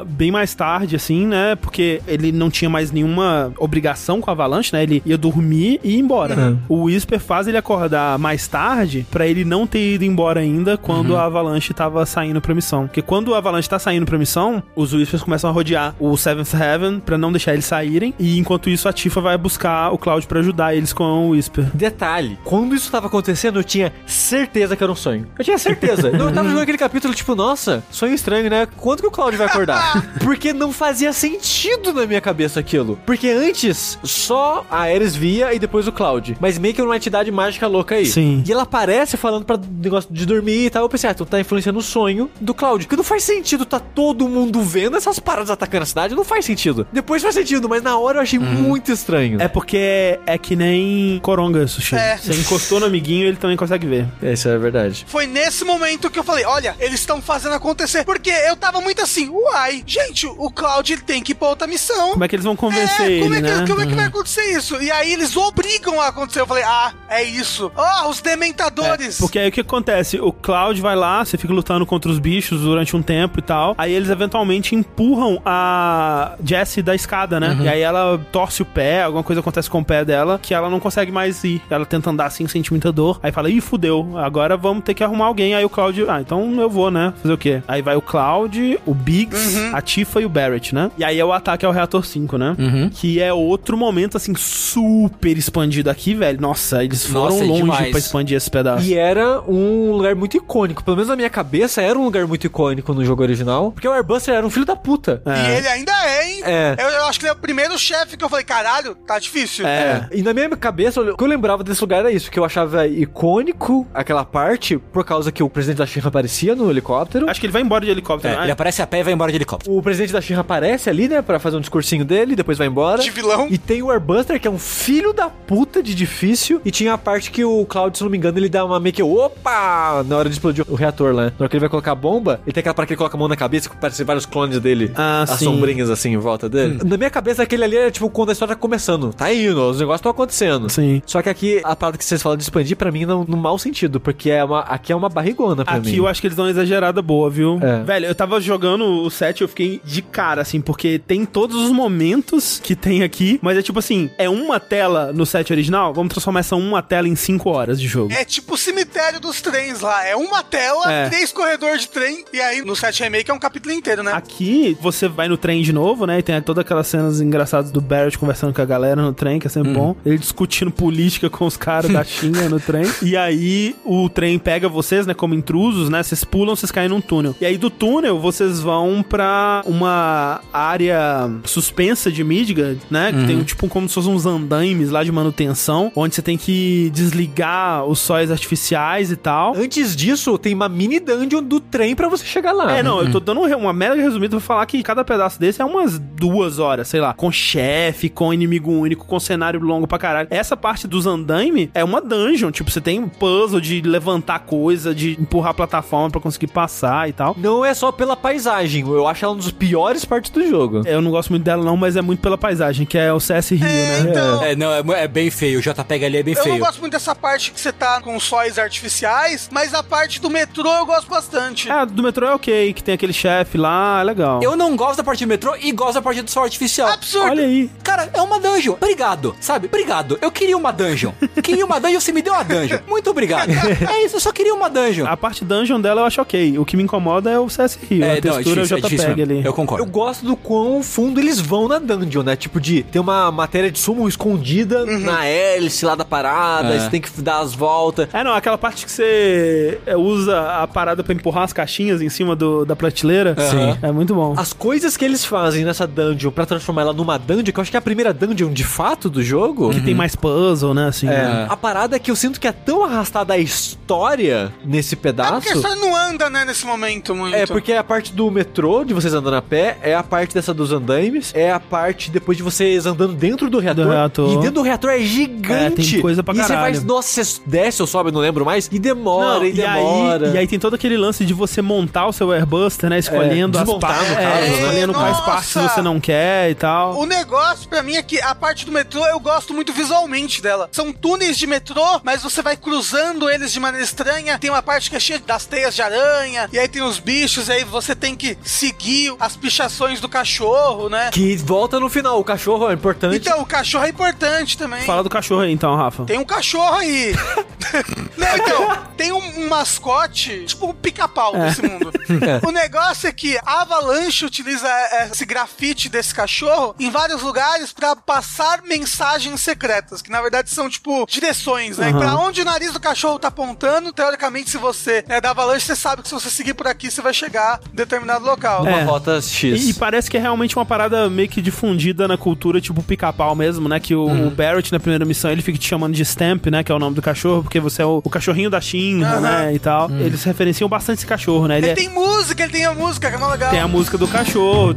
bem 0.05 0.31
mais 0.31 0.53
tarde, 0.53 0.95
assim, 0.95 1.25
né? 1.25 1.55
Porque 1.55 2.01
ele 2.07 2.31
não 2.31 2.49
tinha 2.49 2.69
mais 2.69 2.91
nenhuma 2.91 3.53
obrigação 3.57 4.21
com 4.21 4.29
a 4.29 4.33
Avalanche, 4.33 4.73
né? 4.73 4.83
Ele 4.83 5.01
ia 5.05 5.17
dormir 5.17 5.79
e 5.83 5.95
ir 5.95 5.99
embora. 5.99 6.57
O 6.67 6.83
Whisper 6.83 7.19
faz 7.19 7.47
ele 7.47 7.57
acordar 7.57 8.17
mais 8.17 8.47
tarde 8.47 9.05
pra 9.11 9.27
ele 9.27 9.45
não 9.45 9.67
ter 9.67 9.93
ido 9.93 10.03
embora 10.03 10.39
ainda 10.39 10.77
quando 10.77 11.15
a 11.15 11.25
Avalanche 11.25 11.73
tava 11.73 12.05
saindo 12.05 12.41
pra 12.41 12.55
missão. 12.55 12.87
Porque 12.87 13.01
quando 13.01 13.33
a 13.33 13.37
Avalanche 13.37 13.69
tá 13.69 13.79
saindo 13.79 14.05
pra 14.05 14.17
missão, 14.17 14.63
os 14.75 14.93
Whispers 14.93 15.23
começam 15.23 15.49
a 15.49 15.53
rodear 15.53 15.95
o 15.99 16.15
Seventh 16.17 16.53
Heaven 16.53 16.99
pra 16.99 17.17
não 17.17 17.31
deixar 17.31 17.53
eles 17.53 17.65
saírem. 17.65 18.13
E 18.19 18.37
enquanto 18.37 18.69
isso, 18.69 18.87
a 18.87 18.93
Tifa 18.93 19.21
vai 19.21 19.37
buscar 19.37 19.91
o 19.91 19.97
Cloud 19.97 20.25
pra 20.27 20.39
ajudar 20.39 20.75
eles 20.75 20.93
com 20.93 21.03
o 21.03 21.29
Whisper. 21.29 21.65
Detalhe, 21.83 22.39
quando 22.45 22.73
isso 22.73 22.89
tava 22.89 23.07
acontecendo, 23.07 23.59
eu 23.59 23.63
tinha 23.63 23.91
certeza 24.07 24.73
que 24.73 24.81
era 24.81 24.89
um 24.89 24.95
sonho. 24.95 25.27
Eu 25.37 25.43
tinha 25.43 25.57
certeza. 25.57 26.07
eu 26.07 26.31
tava 26.31 26.47
jogando 26.47 26.61
aquele 26.61 26.77
capítulo, 26.77 27.13
tipo, 27.13 27.35
nossa, 27.35 27.83
sonho 27.91 28.13
estranho, 28.13 28.49
né? 28.49 28.65
Quando 28.77 29.01
que 29.01 29.07
o 29.07 29.11
Cloud 29.11 29.35
vai 29.35 29.47
acordar? 29.47 30.01
Porque 30.23 30.53
não 30.53 30.71
fazia 30.71 31.11
sentido 31.11 31.91
na 31.91 32.05
minha 32.05 32.21
cabeça 32.21 32.57
aquilo. 32.61 32.97
Porque 33.05 33.27
antes, 33.27 33.99
só 34.01 34.65
a 34.71 34.83
Ares 34.83 35.13
via 35.13 35.53
e 35.53 35.59
depois 35.59 35.85
o 35.85 35.91
Cloud. 35.91 36.37
Mas 36.39 36.57
meio 36.57 36.73
que 36.73 36.81
uma 36.81 36.95
entidade 36.95 37.29
mágica 37.31 37.67
louca 37.67 37.95
aí. 37.95 38.05
Sim. 38.05 38.41
E 38.47 38.51
ela 38.53 38.63
aparece 38.63 39.17
falando 39.17 39.43
pra 39.43 39.57
negócio 39.57 40.09
de 40.09 40.25
dormir 40.25 40.67
e 40.67 40.69
tal. 40.69 40.83
Eu 40.83 40.89
pensei, 40.89 41.09
ah, 41.09 41.11
então 41.11 41.25
tá 41.25 41.37
influenciando 41.37 41.79
o 41.79 41.83
sonho 41.83 42.29
do 42.39 42.53
Cloud. 42.53 42.85
Porque 42.85 42.95
não 42.95 43.03
faz 43.03 43.23
sentido, 43.23 43.65
tá 43.65 43.81
todo 43.81 44.29
mundo 44.29 44.61
vendo 44.61 44.95
essas 44.95 45.19
paradas 45.19 45.49
atacando 45.49 45.83
a 45.83 45.87
cidade. 45.87 46.15
Não 46.15 46.23
faz 46.23 46.45
sentido. 46.45 46.87
Depois 46.93 47.21
faz 47.21 47.35
sentido, 47.35 47.67
mas 47.67 47.83
na 47.83 47.97
hora 47.97 48.19
eu 48.19 48.21
achei 48.21 48.39
muito 48.39 48.89
estranho. 48.89 49.41
É 49.41 49.49
porque 49.49 50.17
é 50.25 50.37
que 50.37 50.55
nem 50.55 51.19
Coronga, 51.21 51.67
Sushi. 51.73 51.95
É. 51.95 52.17
Você 52.17 52.33
encostou 52.33 52.79
no 52.79 52.85
amiguinho, 52.85 53.27
ele 53.27 53.37
também 53.37 53.57
consegue 53.57 53.85
ver. 53.87 54.07
Isso 54.21 54.47
é 54.49 54.57
verdade. 54.57 55.05
Foi 55.07 55.25
nesse 55.25 55.63
momento 55.65 56.09
que 56.09 56.19
eu 56.19 56.23
falei, 56.23 56.45
olha, 56.45 56.75
eles 56.79 56.99
estão 56.99 57.21
fazendo 57.21 57.53
acontecer. 57.55 58.03
Porque 58.03 58.29
eu 58.29 58.55
tava 58.55 58.79
muito 58.81 59.01
assim, 59.01 59.29
uai, 59.29 59.83
gente, 59.85 60.25
o 60.27 60.49
Cloud 60.51 60.91
ele 60.93 61.01
tem 61.01 61.21
que 61.21 61.31
ir 61.31 61.35
pra 61.35 61.47
outra 61.49 61.67
missão. 61.67 62.11
Como 62.11 62.23
é 62.23 62.27
que 62.27 62.35
eles 62.35 62.45
vão 62.45 62.55
convencer 62.55 63.11
É, 63.11 63.19
como 63.21 63.35
ele, 63.35 63.47
é 63.47 63.51
que, 63.51 63.59
né? 63.61 63.67
como 63.67 63.81
é 63.81 63.85
que 63.85 63.93
vai 63.93 64.03
Uhum. 64.05 64.09
acontecer 64.09 64.45
isso? 64.57 64.81
E 64.81 64.91
aí 64.91 65.13
eles 65.13 65.35
obrigam 65.35 65.99
a 66.01 66.07
acontecer. 66.07 66.41
Eu 66.41 66.47
falei, 66.47 66.63
ah, 66.63 66.93
é 67.09 67.23
isso. 67.23 67.71
Ó, 67.75 68.09
os 68.09 68.21
dementadores. 68.21 69.17
Porque 69.19 69.39
aí 69.39 69.49
o 69.49 69.51
que 69.51 69.61
acontece? 69.61 70.19
O 70.19 70.31
Cloud 70.31 70.79
vai 70.81 70.95
lá, 70.95 71.23
você 71.25 71.37
fica 71.37 71.53
lutando 71.53 71.85
contra 71.85 72.11
os 72.11 72.19
bichos 72.19 72.61
durante 72.61 72.95
um 72.95 73.01
tempo 73.01 73.39
e 73.39 73.41
tal. 73.41 73.73
Aí 73.77 73.91
eles 73.93 74.09
eventualmente 74.09 74.75
empurram 74.75 75.41
a 75.45 76.35
Jessie 76.43 76.83
da 76.83 76.93
escada, 76.95 77.39
né? 77.39 77.49
Uhum. 77.49 77.63
E 77.63 77.69
aí 77.69 77.81
ela 77.81 78.19
torce 78.31 78.61
o 78.61 78.65
pé, 78.65 79.03
alguma 79.03 79.23
coisa 79.23 79.39
acontece 79.41 79.69
com 79.69 79.79
o 79.79 79.85
pé 79.85 80.03
dela, 80.05 80.39
que 80.41 80.53
ela 80.53 80.69
não 80.69 80.79
consegue 80.79 81.11
mais 81.11 81.43
ir. 81.43 81.61
Ela 81.69 81.85
tenta 81.85 82.09
andar 82.09 82.25
assim, 82.25 82.47
sente 82.47 82.71
muita 82.71 82.91
dor. 82.91 83.19
Aí 83.23 83.31
fala, 83.31 83.49
ih, 83.49 83.61
fudeu, 83.61 84.17
agora 84.17 84.55
vamos 84.57 84.83
ter 84.83 84.93
que 84.93 85.03
arrumar 85.03 85.25
alguém. 85.25 85.55
Aí 85.55 85.63
o 85.65 85.69
Cloud, 85.69 86.05
ah, 86.07 86.19
então 86.21 86.59
eu 86.59 86.69
vou, 86.69 86.89
né? 86.91 87.13
Fazer 87.21 87.33
o 87.33 87.37
quê? 87.37 87.61
Aí 87.67 87.81
vai 87.81 87.95
o 87.95 88.01
Cloud, 88.01 88.79
o 88.85 88.93
Biggs, 88.93 89.57
Uhum. 89.57 89.75
a 89.75 89.81
Tifa 89.81 90.21
e 90.21 90.25
o 90.25 90.29
Barrett, 90.29 90.73
né? 90.73 90.89
E 90.97 91.03
aí 91.03 91.19
é 91.19 91.25
o 91.25 91.31
ataque 91.33 91.65
ao 91.65 91.71
reator 91.71 92.05
5, 92.05 92.37
né? 92.37 92.55
Uhum. 92.57 92.89
Que 92.89 93.19
é 93.21 93.33
outro 93.33 93.77
momento, 93.77 94.17
assim, 94.17 94.33
super 94.35 95.37
expandido 95.37 95.89
aqui, 95.89 96.13
velho. 96.13 96.39
Nossa, 96.41 96.83
eles 96.83 97.05
foram 97.05 97.25
Nossa, 97.35 97.43
é 97.43 97.47
longe 97.47 97.61
demais. 97.61 97.89
pra 97.89 97.99
expandir 97.99 98.37
esse 98.37 98.49
pedaço. 98.49 98.85
E 98.85 98.93
era 98.95 99.41
um 99.41 99.91
lugar 99.91 100.15
muito 100.15 100.37
icônico. 100.37 100.83
Pelo 100.83 100.97
menos 100.97 101.09
na 101.09 101.15
minha 101.15 101.29
cabeça 101.29 101.81
era 101.81 101.97
um 101.97 102.03
lugar 102.03 102.25
muito 102.27 102.45
icônico 102.45 102.93
no 102.93 103.03
jogo 103.05 103.21
original. 103.21 103.71
Porque 103.71 103.87
o 103.87 103.91
Airbuster 103.91 104.33
era 104.35 104.45
um 104.45 104.49
filho 104.49 104.65
da 104.65 104.75
puta. 104.75 105.21
E 105.25 105.51
ele 105.57 105.67
ainda 105.67 105.91
é, 106.05 106.29
hein? 106.31 106.41
É. 106.43 106.75
Eu, 106.79 106.87
eu 106.89 107.05
acho 107.05 107.19
que 107.19 107.25
ele 107.25 107.31
é 107.31 107.33
o 107.33 107.37
primeiro 107.39 107.77
chefe 107.77 108.17
que 108.17 108.23
eu 108.23 108.29
falei, 108.29 108.45
caralho, 108.45 108.95
tá 108.95 109.19
difícil. 109.19 109.65
É. 109.67 110.07
E 110.11 110.21
na 110.21 110.33
minha 110.33 110.49
cabeça, 110.55 111.01
o 111.01 111.15
que 111.17 111.23
eu 111.23 111.27
lembrava 111.27 111.52
desse 111.61 111.81
lugar 111.81 111.99
era 111.99 112.11
isso, 112.11 112.31
que 112.31 112.39
eu 112.39 112.45
achava 112.45 112.87
icônico 112.87 113.85
aquela 113.93 114.23
parte, 114.23 114.77
por 114.77 115.03
causa 115.03 115.31
que 115.31 115.43
o 115.43 115.49
presidente 115.49 115.77
da 115.77 115.85
Shinra 115.85 116.07
aparecia 116.07 116.55
no 116.55 116.69
helicóptero. 116.69 117.29
Acho 117.29 117.39
que 117.39 117.45
ele 117.45 117.53
vai 117.53 117.61
embora 117.61 117.85
de 117.85 117.91
helicóptero. 117.91 118.33
É, 118.33 118.37
né? 118.37 118.43
ele 118.43 118.51
aparece 118.51 118.81
a 118.81 118.87
pé 118.87 118.99
e 118.99 119.03
vai 119.03 119.13
embora 119.13 119.31
de 119.31 119.37
helicóptero. 119.37 119.75
O 119.75 119.81
presidente 119.81 120.13
da 120.13 120.21
Shinra 120.21 120.41
aparece 120.41 120.89
ali, 120.89 121.07
né, 121.07 121.21
pra 121.21 121.39
fazer 121.39 121.57
um 121.57 121.61
discursinho 121.61 122.05
dele, 122.05 122.35
depois 122.35 122.57
vai 122.57 122.67
embora. 122.67 123.01
De 123.01 123.09
vilão. 123.09 123.47
E 123.49 123.57
tem 123.57 123.81
o 123.81 123.91
Airbuster, 123.91 124.39
que 124.39 124.47
é 124.47 124.51
um 124.51 124.57
filho 124.57 125.13
da 125.13 125.29
puta 125.29 125.83
de 125.83 125.93
difícil. 125.93 126.61
E 126.63 126.71
tinha 126.71 126.93
a 126.93 126.97
parte 126.97 127.31
que 127.31 127.43
o 127.43 127.65
Cloud, 127.65 127.97
se 127.97 128.03
não 128.03 128.09
me 128.09 128.17
engano, 128.17 128.37
ele 128.37 128.49
dá 128.49 128.63
uma 128.65 128.79
meio 128.79 128.93
que 128.93 129.03
opa 129.03 130.03
na 130.07 130.17
hora 130.17 130.29
de 130.29 130.35
explodir 130.35 130.65
o 130.69 130.75
reator 130.75 131.13
lá. 131.13 131.23
Na 131.23 131.31
hora 131.39 131.49
que 131.49 131.55
ele 131.55 131.61
vai 131.61 131.69
colocar 131.69 131.91
a 131.91 131.95
bomba, 131.95 132.39
ele 132.45 132.53
tem 132.53 132.61
aquela 132.61 132.73
parte 132.73 132.87
que 132.87 132.93
ele 132.93 132.97
coloca 132.97 133.17
a 133.17 133.19
mão 133.19 133.27
na 133.27 133.35
cabeça 133.35 133.69
que 133.69 133.75
parece 133.75 134.03
vários 134.03 134.25
clones 134.25 134.59
dele. 134.59 134.91
Ah, 134.95 135.23
as 135.23 135.39
sim. 135.39 135.45
sombrinhas 135.45 135.89
assim 135.89 136.13
em 136.13 136.17
volta 136.17 136.47
dele. 136.49 136.79
Na 136.83 136.97
minha 136.97 137.09
cabeça, 137.09 137.43
aquele 137.43 137.63
ali 137.63 137.77
é 137.77 137.91
tipo 137.91 138.09
quando 138.09 138.29
a 138.29 138.31
história 138.33 138.55
tá 138.55 138.59
começando. 138.59 139.13
Tá 139.13 139.33
indo, 139.33 139.69
os 139.69 139.79
negócios 139.79 139.99
estão 139.99 140.11
acontecendo. 140.11 140.69
Sim. 140.69 141.01
Só 141.05 141.21
que 141.21 141.29
aqui 141.29 141.42
que 141.43 141.61
a 141.63 141.75
parada 141.75 141.97
que 141.97 142.05
vocês 142.05 142.21
falam 142.21 142.37
de 142.37 142.43
expandir, 142.43 142.77
pra 142.77 142.91
mim, 142.91 143.05
no, 143.05 143.25
no 143.25 143.35
mau 143.37 143.57
sentido, 143.59 143.99
porque 143.99 144.29
é 144.29 144.43
uma, 144.43 144.61
aqui 144.61 144.91
é 144.91 144.95
uma 144.95 145.09
barrigona 145.09 145.65
pra 145.65 145.75
Aqui 145.75 145.91
mim. 145.91 145.97
eu 145.97 146.07
acho 146.07 146.21
que 146.21 146.27
eles 146.27 146.35
dão 146.37 146.45
uma 146.45 146.51
exagerada 146.51 147.01
boa, 147.01 147.29
viu? 147.29 147.59
É. 147.61 147.83
Velho, 147.83 148.05
eu 148.05 148.15
tava 148.15 148.39
jogando 148.39 148.85
o 148.85 149.09
set 149.09 149.39
e 149.39 149.43
eu 149.43 149.47
fiquei 149.47 149.81
de 149.83 150.01
cara, 150.01 150.41
assim, 150.41 150.61
porque 150.61 150.99
tem 150.99 151.25
todos 151.25 151.55
os 151.57 151.71
momentos 151.71 152.59
que 152.63 152.75
tem 152.75 153.03
aqui, 153.03 153.39
mas 153.41 153.57
é 153.57 153.61
tipo 153.61 153.79
assim, 153.79 154.09
é 154.17 154.29
uma 154.29 154.59
tela 154.59 155.11
no 155.13 155.25
set 155.25 155.51
original, 155.51 155.93
vamos 155.93 156.11
transformar 156.13 156.39
essa 156.41 156.55
uma 156.55 156.81
tela 156.81 157.07
em 157.07 157.15
cinco 157.15 157.49
horas 157.49 157.79
de 157.79 157.87
jogo. 157.87 158.13
É 158.13 158.23
tipo 158.23 158.53
o 158.53 158.57
cemitério 158.57 159.19
dos 159.19 159.41
trens 159.41 159.81
lá. 159.81 160.05
É 160.05 160.15
uma 160.15 160.43
tela, 160.43 160.91
É. 160.91 161.09
três 161.09 161.31
corredores 161.31 161.81
de 161.81 161.89
trem, 161.89 162.23
e 162.33 162.39
aí 162.39 162.61
no 162.63 162.75
set 162.75 163.01
remake 163.03 163.29
é 163.29 163.33
um 163.33 163.39
capítulo 163.39 163.73
inteiro, 163.73 164.01
né? 164.03 164.11
Aqui, 164.13 164.77
você 164.81 165.07
vai 165.07 165.27
no 165.27 165.37
trem 165.37 165.61
de 165.61 165.73
novo, 165.73 166.05
né? 166.05 166.19
E 166.19 166.23
tem 166.23 166.39
todas 166.41 166.61
aquelas 166.63 166.87
cenas 166.87 167.19
engraçadas 167.21 167.71
do 167.71 167.81
Barrett 167.81 168.17
conversando 168.17 168.53
com 168.53 168.61
a 168.61 168.65
galera 168.65 169.01
no 169.01 169.13
trem, 169.13 169.39
que 169.39 169.47
é 169.47 169.49
sempre 169.49 169.73
bom. 169.73 169.95
Ele 170.05 170.17
discutindo 170.17 170.71
política 170.71 171.29
com 171.33 171.45
os 171.45 171.57
caras 171.57 171.91
da 171.91 172.03
China 172.05 172.47
no 172.49 172.59
trem. 172.59 172.85
E 173.01 173.17
aí, 173.17 173.75
o 173.83 174.07
trem 174.09 174.37
pega 174.39 174.69
vocês, 174.69 175.05
né? 175.05 175.13
Como 175.13 175.33
intrusos, 175.33 175.89
né? 175.89 176.01
Vocês 176.03 176.23
pulam, 176.23 176.55
vocês 176.55 176.71
caem 176.71 176.89
num 176.89 177.01
túnel. 177.01 177.35
E 177.41 177.45
aí, 177.45 177.57
do 177.57 177.69
túnel, 177.69 178.19
vocês 178.19 178.59
vão 178.61 179.03
pra 179.07 179.61
uma 179.65 180.41
área 180.51 181.29
suspensa 181.45 182.11
de 182.11 182.23
Midgard, 182.23 182.79
né? 182.89 183.11
Que 183.11 183.25
tem, 183.25 183.43
tipo, 183.43 183.67
como 183.67 183.87
se 183.89 183.95
fossem 183.95 184.13
uns 184.13 184.25
andaimes 184.25 184.89
lá 184.89 185.03
de 185.03 185.11
manutenção, 185.11 185.91
onde 185.95 186.15
você 186.15 186.21
tem 186.21 186.37
que 186.37 186.89
desligar 186.93 187.85
os 187.85 187.99
sóis 187.99 188.31
artificiais 188.31 189.11
e 189.11 189.15
tal. 189.15 189.55
Antes 189.55 189.95
disso, 189.95 190.37
tem 190.37 190.53
uma 190.53 190.69
mini 190.69 190.99
dungeon 190.99 191.43
do 191.43 191.59
trem 191.59 191.95
pra 191.95 192.07
você 192.07 192.25
chegar 192.25 192.51
lá. 192.51 192.77
É, 192.77 192.83
não, 192.83 193.01
eu 193.01 193.11
tô 193.11 193.19
dando 193.19 193.41
um 193.41 193.45
re- 193.45 193.55
uma 193.55 193.73
mega 193.73 193.95
resumida 193.95 194.31
pra 194.37 194.39
falar 194.39 194.65
que 194.65 194.81
cada 194.83 195.03
pedaço 195.03 195.39
desse 195.39 195.61
é 195.61 195.65
umas 195.65 195.97
duas 195.99 196.59
horas, 196.59 196.87
sei 196.87 196.99
lá, 196.99 197.13
com 197.13 197.31
chefe, 197.31 198.09
com 198.09 198.33
inimigo 198.33 198.71
único, 198.71 199.05
com 199.05 199.19
cenário 199.19 199.59
longo 199.59 199.87
pra 199.87 199.97
caralho. 199.97 200.27
Essa 200.31 200.55
parte 200.57 200.87
dos 200.87 201.07
andaime 201.23 201.71
é 201.73 201.83
uma 201.83 202.01
dungeon, 202.01 202.51
tipo, 202.51 202.69
você 202.69 202.81
tem 202.81 202.99
um 202.99 203.07
puzzle 203.09 203.59
de 203.61 203.81
levantar 203.81 204.39
coisa, 204.39 204.93
de 204.93 205.13
empurrar 205.19 205.51
a 205.51 205.53
plataforma 205.53 206.09
pra 206.11 206.21
conseguir 206.21 206.47
passar 206.47 207.09
e 207.09 207.13
tal. 207.13 207.35
Não 207.37 207.63
é 207.65 207.73
só 207.73 207.91
pela 207.91 208.15
paisagem, 208.15 208.81
eu 208.87 209.07
acho 209.07 209.23
ela 209.25 209.33
uma 209.33 209.41
das 209.41 209.51
piores 209.51 210.05
partes 210.05 210.29
do 210.31 210.47
jogo. 210.47 210.81
Eu 210.85 211.01
não 211.01 211.11
gosto 211.11 211.29
muito 211.29 211.43
dela 211.43 211.63
não, 211.63 211.77
mas 211.77 211.95
é 211.95 212.01
muito 212.01 212.19
pela 212.19 212.37
paisagem, 212.37 212.85
que 212.85 212.97
é 212.97 213.11
o 213.13 213.19
CS 213.19 213.51
Rio, 213.51 213.59
né? 213.67 213.99
então- 214.09 214.43
É, 214.43 214.55
não, 214.55 214.71
é, 214.93 215.03
é 215.03 215.07
bem 215.07 215.29
feio. 215.31 215.59
O 215.59 215.61
JPEG 215.61 216.05
ali 216.05 216.17
é 216.17 216.23
bem 216.23 216.33
Eu 216.33 216.37
não 216.39 216.43
feio. 216.43 216.59
gosto 216.59 216.79
muito 216.79 216.93
dessa 216.93 217.15
parte 217.15 217.51
que 217.51 217.59
você 217.59 217.71
tá 217.71 218.01
com 218.01 218.19
sóis 218.19 218.57
artificiais, 218.59 219.49
mas 219.51 219.73
a 219.73 219.81
parte 219.83 220.19
do 220.19 220.29
metrô 220.29 220.69
eu 220.73 220.85
gosto 220.85 221.09
bastante. 221.09 221.69
É, 221.71 221.85
do 221.85 222.03
metrô 222.03 222.27
é 222.27 222.33
ok, 222.35 222.73
que 222.73 222.83
tem 222.83 222.95
aquele 222.95 223.13
chefe 223.13 223.57
lá, 223.57 224.01
é 224.01 224.03
legal. 224.03 224.41
Eu 224.43 224.55
não 224.55 224.75
gosto 224.75 224.97
da 224.97 225.03
parte 225.03 225.23
do 225.25 225.29
metrô 225.29 225.55
e 225.55 225.71
gosto 225.71 225.93
da 225.95 226.01
parte 226.01 226.21
do 226.21 226.29
sol 226.29 226.43
artificial. 226.43 226.89
Absurdo! 226.89 227.29
Olha 227.29 227.43
aí. 227.43 227.69
Cara, 227.83 228.09
é 228.13 228.21
uma 228.21 228.39
dungeon. 228.39 228.73
Obrigado, 228.73 229.35
sabe? 229.39 229.67
Obrigado. 229.67 230.17
Eu 230.21 230.31
queria 230.31 230.57
uma 230.57 230.71
dungeon. 230.71 231.12
queria 231.43 231.65
uma 231.65 231.79
dungeon, 231.79 231.99
você 231.99 232.11
me 232.11 232.21
deu 232.21 232.33
uma 232.33 232.43
dungeon. 232.43 232.79
Muito 232.87 233.09
obrigado. 233.09 233.49
É 233.51 234.05
isso, 234.05 234.15
eu 234.15 234.19
só 234.19 234.31
queria 234.31 234.53
uma 234.53 234.69
dungeon. 234.69 235.05
A 235.07 235.15
parte 235.17 235.43
dungeon 235.45 235.79
dela 235.79 236.01
eu 236.01 236.05
acho 236.05 236.21
ok. 236.21 236.57
O 236.57 236.65
que 236.65 236.75
me 236.77 236.83
incomoda 236.83 237.29
é 237.29 237.39
o 237.39 237.49
CS 237.49 237.77
Rio. 237.89 238.03
É, 238.03 238.05
a 238.05 238.07
não, 238.09 238.15
é 238.17 238.21
textura 238.21 238.55
difícil, 238.61 238.77
é 238.77 238.79
JPEG 238.79 238.89
difícil 238.95 239.15
mesmo. 239.17 239.33
ali. 239.33 239.45
Eu 239.45 239.53
concordo. 239.53 239.83
Eu 239.83 239.89
gosto 239.89 240.25
do 240.25 240.35
quão 240.35 240.81
fundo 240.83 241.19
eles 241.19 241.39
vão 241.39 241.67
na 241.67 241.79
dungeon, 241.79 242.23
né? 242.23 242.35
Tipo 242.35 242.59
de 242.59 242.83
ter 242.83 242.99
uma 242.99 243.31
matéria 243.31 243.71
de 243.71 243.79
sumo 243.79 244.07
escondida 244.07 244.85
na 244.85 245.25
hélice 245.25 245.85
lá 245.85 245.95
da 245.95 246.05
parada, 246.05 246.69
É. 246.73 246.79
você 246.79 246.89
tem 246.89 247.01
que 247.01 247.21
dar 247.21 247.39
as 247.39 247.53
voltas. 247.53 248.07
É, 248.13 248.23
não, 248.23 248.33
aquela 248.33 248.57
parte 248.57 248.85
que 248.85 248.91
você 248.91 249.79
é, 249.85 249.95
usa 249.95 250.39
a 250.61 250.67
parada 250.67 251.03
pra 251.03 251.13
empurrar 251.13 251.43
as 251.43 251.53
caixinhas 251.53 252.01
em 252.01 252.09
cima 252.09 252.35
do, 252.35 252.65
da 252.65 252.75
prateleira. 252.75 253.35
Sim. 253.39 253.77
É 253.81 253.91
muito 253.91 254.13
bom. 254.15 254.33
As 254.37 254.53
coisas 254.53 254.95
que 254.97 255.03
eles 255.05 255.25
fazem 255.25 255.63
nessa 255.65 255.85
dungeon 255.87 256.31
pra 256.31 256.45
transformar 256.45 256.81
ela 256.83 256.93
numa 256.93 257.17
dungeon, 257.17 257.43
que 257.53 257.59
eu 257.59 257.61
acho 257.61 257.71
que 257.71 257.77
é 257.77 257.79
a 257.79 257.81
primeira 257.81 258.13
dungeon 258.13 258.49
de 258.51 258.63
fato 258.63 259.09
do 259.09 259.21
jogo. 259.23 259.69
Que 259.69 259.81
tem 259.81 259.93
mais 259.95 260.15
puzzle, 260.15 260.73
né? 260.73 260.91
Assim. 260.93 261.09
É. 261.09 261.47
A 261.49 261.57
parada 261.57 261.95
é 261.95 261.99
que 261.99 262.09
eu 262.11 262.15
sinto 262.15 262.39
que 262.39 262.47
é 262.47 262.51
tão 262.51 262.83
arrastada 262.83 263.33
a 263.33 263.37
história 263.37 264.53
nesse 264.63 264.93
É 264.93 264.97
porque 264.97 265.07
a 265.09 265.13
pedaço. 265.13 265.47
história 265.55 265.75
não 265.75 265.95
anda, 265.95 266.29
né, 266.29 266.45
nesse 266.45 266.65
momento 266.65 267.15
muito. 267.15 267.35
É, 267.35 267.45
porque 267.45 267.71
é 267.73 267.77
a 267.77 267.83
parte 267.83 268.13
do 268.13 268.29
metrô, 268.31 268.83
de 268.83 268.93
vocês 268.93 269.13
andando 269.13 269.35
a 269.35 269.41
pé, 269.41 269.77
é 269.81 269.95
a 269.95 270.03
parte 270.03 270.33
dessa 270.33 270.53
dos 270.53 270.71
andaimes, 270.71 271.31
é 271.35 271.51
a 271.51 271.59
parte 271.59 272.09
depois 272.11 272.37
de 272.37 272.43
vocês 272.43 272.85
andando 272.85 273.13
dentro 273.13 273.49
do 273.49 273.59
reator. 273.59 273.87
reator. 273.87 274.31
E 274.31 274.35
dentro 274.37 274.51
do 274.51 274.61
reator 274.61 274.91
é 274.91 274.99
gigante. 274.99 275.81
É, 275.81 275.91
tem 275.91 276.01
coisa 276.01 276.23
pra 276.23 276.33
E 276.33 276.37
você 276.37 276.41
vai, 276.53 276.71
caralho. 276.73 276.83
nossa, 276.85 277.23
você 277.23 277.41
desce 277.45 277.81
ou 277.81 277.87
sobe, 277.87 278.09
eu 278.09 278.13
não 278.13 278.21
lembro 278.21 278.45
mais, 278.45 278.69
e 278.71 278.79
demora, 278.79 279.39
Não, 279.39 279.45
e 279.45 279.49
e, 279.49 279.53
demora. 279.53 280.27
aí, 280.29 280.33
e 280.33 280.37
aí 280.37 280.47
tem 280.47 280.59
todo 280.59 280.75
aquele 280.75 280.97
lance 280.97 281.25
de 281.25 281.33
você 281.33 281.61
montar 281.61 282.07
o 282.07 282.13
seu 282.13 282.31
Airbuster, 282.31 282.89
né? 282.89 282.99
Escolhendo 282.99 283.57
as 283.57 283.63
desmontar, 283.65 283.89
partes. 283.97 284.09
no 284.09 284.15
caso, 284.15 284.41
né? 284.41 284.49
Escolhendo 284.59 284.93
quais 284.93 285.17
Nossa! 285.17 285.25
partes 285.31 285.49
você 285.53 285.81
não 285.81 285.99
quer 285.99 286.49
e 286.49 286.55
tal. 286.55 286.97
O 286.99 287.05
negócio 287.05 287.67
pra 287.67 287.81
mim 287.83 287.95
é 287.95 288.03
que 288.03 288.19
a 288.21 288.35
parte 288.35 288.65
do 288.65 288.71
metrô 288.71 289.05
eu 289.07 289.19
gosto 289.19 289.53
muito 289.53 289.73
visualmente 289.73 290.41
dela. 290.41 290.69
São 290.71 290.82
túneis 290.91 291.37
de 291.37 291.47
metrô, 291.47 292.01
mas 292.03 292.23
você 292.23 292.41
vai 292.41 292.57
cruzando 292.57 293.29
eles 293.29 293.51
de 293.51 293.59
maneira 293.59 293.85
estranha. 293.85 294.37
Tem 294.39 294.49
uma 294.49 294.63
parte 294.63 294.89
que 294.89 294.95
é 294.95 294.99
cheia 294.99 295.19
das 295.19 295.45
teias 295.45 295.75
de 295.75 295.81
aranha, 295.81 296.49
e 296.51 296.59
aí 296.59 296.67
tem 296.67 296.81
os 296.81 296.99
bichos, 296.99 297.47
e 297.47 297.53
aí 297.53 297.63
você 297.63 297.95
tem 297.95 298.15
que 298.15 298.37
seguir 298.43 299.15
as 299.19 299.35
pichações 299.35 299.99
do 299.99 300.09
cachorro, 300.09 300.89
né? 300.89 301.11
Que 301.11 301.35
volta 301.37 301.79
no 301.79 301.89
final, 301.89 302.19
o 302.19 302.23
cachorro 302.23 302.69
é 302.69 302.73
importante. 302.73 303.15
Então, 303.15 303.41
o 303.41 303.45
cachorro 303.45 303.85
é 303.85 303.89
importante 303.89 304.57
também. 304.57 304.83
Fala 304.83 305.03
do 305.03 305.09
cachorro 305.09 305.41
aí 305.41 305.51
então, 305.51 305.75
Rafa. 305.75 306.05
Tem 306.05 306.17
um 306.17 306.25
cachorro 306.25 306.75
aí. 306.75 307.13
Não, 308.17 308.37
então, 308.37 308.83
tem 308.97 309.11
um, 309.11 309.39
um 309.39 309.49
mascote, 309.49 310.45
tipo 310.45 310.67
um 310.67 310.73
pica-pau 310.73 311.33
desse 311.33 311.61
mundo. 311.61 311.91
O 312.45 312.51
negócio 312.51 313.07
é 313.07 313.11
que 313.11 313.37
a 313.45 313.61
Avalanche 313.61 314.25
utiliza 314.25 314.67
é, 314.67 315.09
esse 315.11 315.25
grafite 315.25 315.89
desse 315.89 316.13
cachorro 316.13 316.75
em 316.79 316.89
vários 316.89 317.21
lugares 317.21 317.71
pra 317.71 317.95
passar 317.95 318.61
mensagens 318.63 319.41
secretas, 319.41 320.01
que 320.01 320.09
na 320.09 320.21
verdade 320.21 320.49
são 320.49 320.69
tipo 320.73 321.05
direções, 321.09 321.77
né? 321.77 321.89
E 321.89 321.93
pra 321.93 322.15
onde 322.17 322.41
o 322.41 322.45
nariz 322.45 322.73
do 322.73 322.79
cachorro 322.79 323.17
tá 323.19 323.27
apontando, 323.29 323.91
teoricamente, 323.93 324.49
se 324.49 324.57
você 324.57 325.03
é 325.07 325.21
da 325.21 325.31
Avalanche, 325.31 325.65
você 325.65 325.75
sabe 325.75 326.01
que 326.01 326.07
se 326.09 326.13
você 326.13 326.29
seguir 326.29 326.53
por 326.53 326.67
aqui, 326.67 326.89
você 326.91 327.01
vai 327.01 327.13
chegar 327.13 327.59
em 327.71 327.75
determinado 327.75 328.25
local. 328.25 328.61
Uma 328.63 328.71
É. 328.79 328.83
rota 328.83 329.21
X. 329.21 329.65
E, 329.65 329.69
e 329.69 329.73
parece 329.73 330.09
que 330.09 330.17
é 330.17 330.19
realmente 330.19 330.55
uma 330.57 330.65
parada 330.65 331.09
meio 331.09 331.29
que 331.29 331.41
difundida 331.41 332.07
na 332.07 332.17
cultura, 332.17 332.59
tipo 332.61 332.81
pica-pau 332.83 333.35
mesmo, 333.35 333.67
né? 333.69 333.79
Que 333.79 333.95
o, 333.95 334.27
o 334.27 334.29
Barrett, 334.31 334.71
na 334.71 334.79
primeira 334.79 335.05
missão, 335.05 335.31
ele 335.31 335.41
fica 335.41 335.57
te 335.57 335.67
chamando 335.67 335.93
de 335.93 336.03
Stamp, 336.03 336.47
né? 336.47 336.63
Que 336.63 336.71
é 336.71 336.75
o 336.75 336.79
nome 336.79 336.95
do 336.95 337.01
cachorro, 337.01 337.43
porque 337.43 337.59
você 337.59 337.81
é 337.81 337.85
o, 337.85 338.01
o 338.03 338.09
cachorrinho 338.09 338.49
da 338.49 338.59
Shinra, 338.61 339.19
né? 339.19 339.53
E 339.53 339.59
tal. 339.59 339.89
Eles 339.91 340.23
referenciam 340.23 340.67
bastante 340.69 340.97
esse 340.99 341.05
cachorro, 341.07 341.47
né? 341.47 341.57
Ele, 341.57 341.67
Ele 341.67 341.71
é- 341.71 341.75
tem 341.75 341.89
música, 341.89 342.43
ele 342.43 342.51
tem 342.51 342.65
a 342.65 342.73
música, 342.73 343.09
que 343.09 343.15
é 343.15 343.19
mó 343.19 343.27
legal. 343.29 343.49
tem 343.51 343.59
a 343.59 343.67
música 343.67 343.97
do 343.97 344.07
cachorro. 344.07 344.73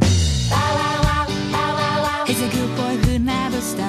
He's 2.27 2.41
a 2.41 2.47
good 2.47 2.67
boy 2.75 2.95
who 3.13 3.19
never 3.19 3.59
stops. 3.61 3.86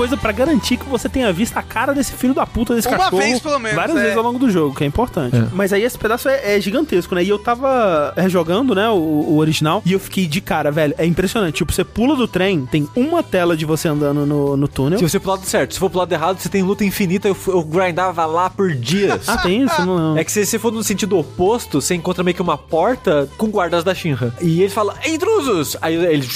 Coisa 0.00 0.16
pra 0.16 0.32
garantir 0.32 0.78
que 0.78 0.88
você 0.88 1.10
tenha 1.10 1.30
visto 1.30 1.54
a 1.58 1.62
cara 1.62 1.92
desse 1.92 2.12
filho 2.14 2.32
da 2.32 2.46
puta 2.46 2.74
desse 2.74 2.88
Uma 2.88 2.96
cachorro. 2.96 3.18
vez, 3.18 3.38
pelo 3.38 3.58
menos, 3.58 3.76
Várias 3.76 3.98
é. 3.98 4.00
vezes 4.00 4.16
ao 4.16 4.22
longo 4.22 4.38
do 4.38 4.50
jogo, 4.50 4.74
que 4.74 4.82
é 4.82 4.86
importante. 4.86 5.36
Mas 5.52 5.74
aí 5.74 5.82
esse 5.82 5.98
pedaço 5.98 6.26
é, 6.26 6.56
é 6.56 6.60
gigantesco, 6.60 7.14
né? 7.14 7.22
E 7.22 7.28
eu 7.28 7.38
tava 7.38 8.14
rejogando, 8.16 8.74
né, 8.74 8.88
o, 8.88 8.94
o 8.94 9.36
original, 9.36 9.82
e 9.84 9.92
eu 9.92 10.00
fiquei 10.00 10.26
de 10.26 10.40
cara, 10.40 10.70
velho. 10.70 10.94
É 10.96 11.04
impressionante. 11.04 11.56
Tipo, 11.56 11.70
você 11.70 11.84
pula 11.84 12.16
do 12.16 12.26
trem, 12.26 12.64
tem 12.64 12.88
uma 12.96 13.22
tela 13.22 13.54
de 13.54 13.66
você 13.66 13.88
andando 13.88 14.24
no, 14.24 14.56
no 14.56 14.66
túnel. 14.66 14.98
Se 14.98 15.06
você 15.06 15.20
pro 15.20 15.32
lado 15.32 15.44
certo, 15.44 15.74
se 15.74 15.78
for 15.78 15.90
pro 15.90 15.98
lado 15.98 16.10
errado, 16.10 16.38
você 16.38 16.48
tem 16.48 16.62
luta 16.62 16.82
infinita, 16.82 17.28
eu, 17.28 17.36
eu 17.48 17.62
grindava 17.62 18.24
lá 18.24 18.48
por 18.48 18.72
dias. 18.74 19.28
Ah, 19.30 19.38
tem 19.38 19.62
isso? 19.62 19.84
Não, 19.84 19.96
não. 19.96 20.18
É 20.18 20.24
que 20.24 20.32
se 20.32 20.44
você 20.44 20.58
for 20.58 20.72
no 20.72 20.82
sentido 20.82 21.16
oposto, 21.16 21.80
você 21.80 21.94
encontra 21.94 22.24
meio 22.24 22.34
que 22.34 22.42
uma 22.42 22.58
porta 22.58 23.28
com 23.36 23.48
guardas 23.48 23.84
da 23.84 23.94
Shinra. 23.94 24.34
E 24.40 24.62
ele 24.62 24.70
fala, 24.70 24.96
intrusos! 25.06 25.76
Aí 25.80 25.94
ele 25.94 26.26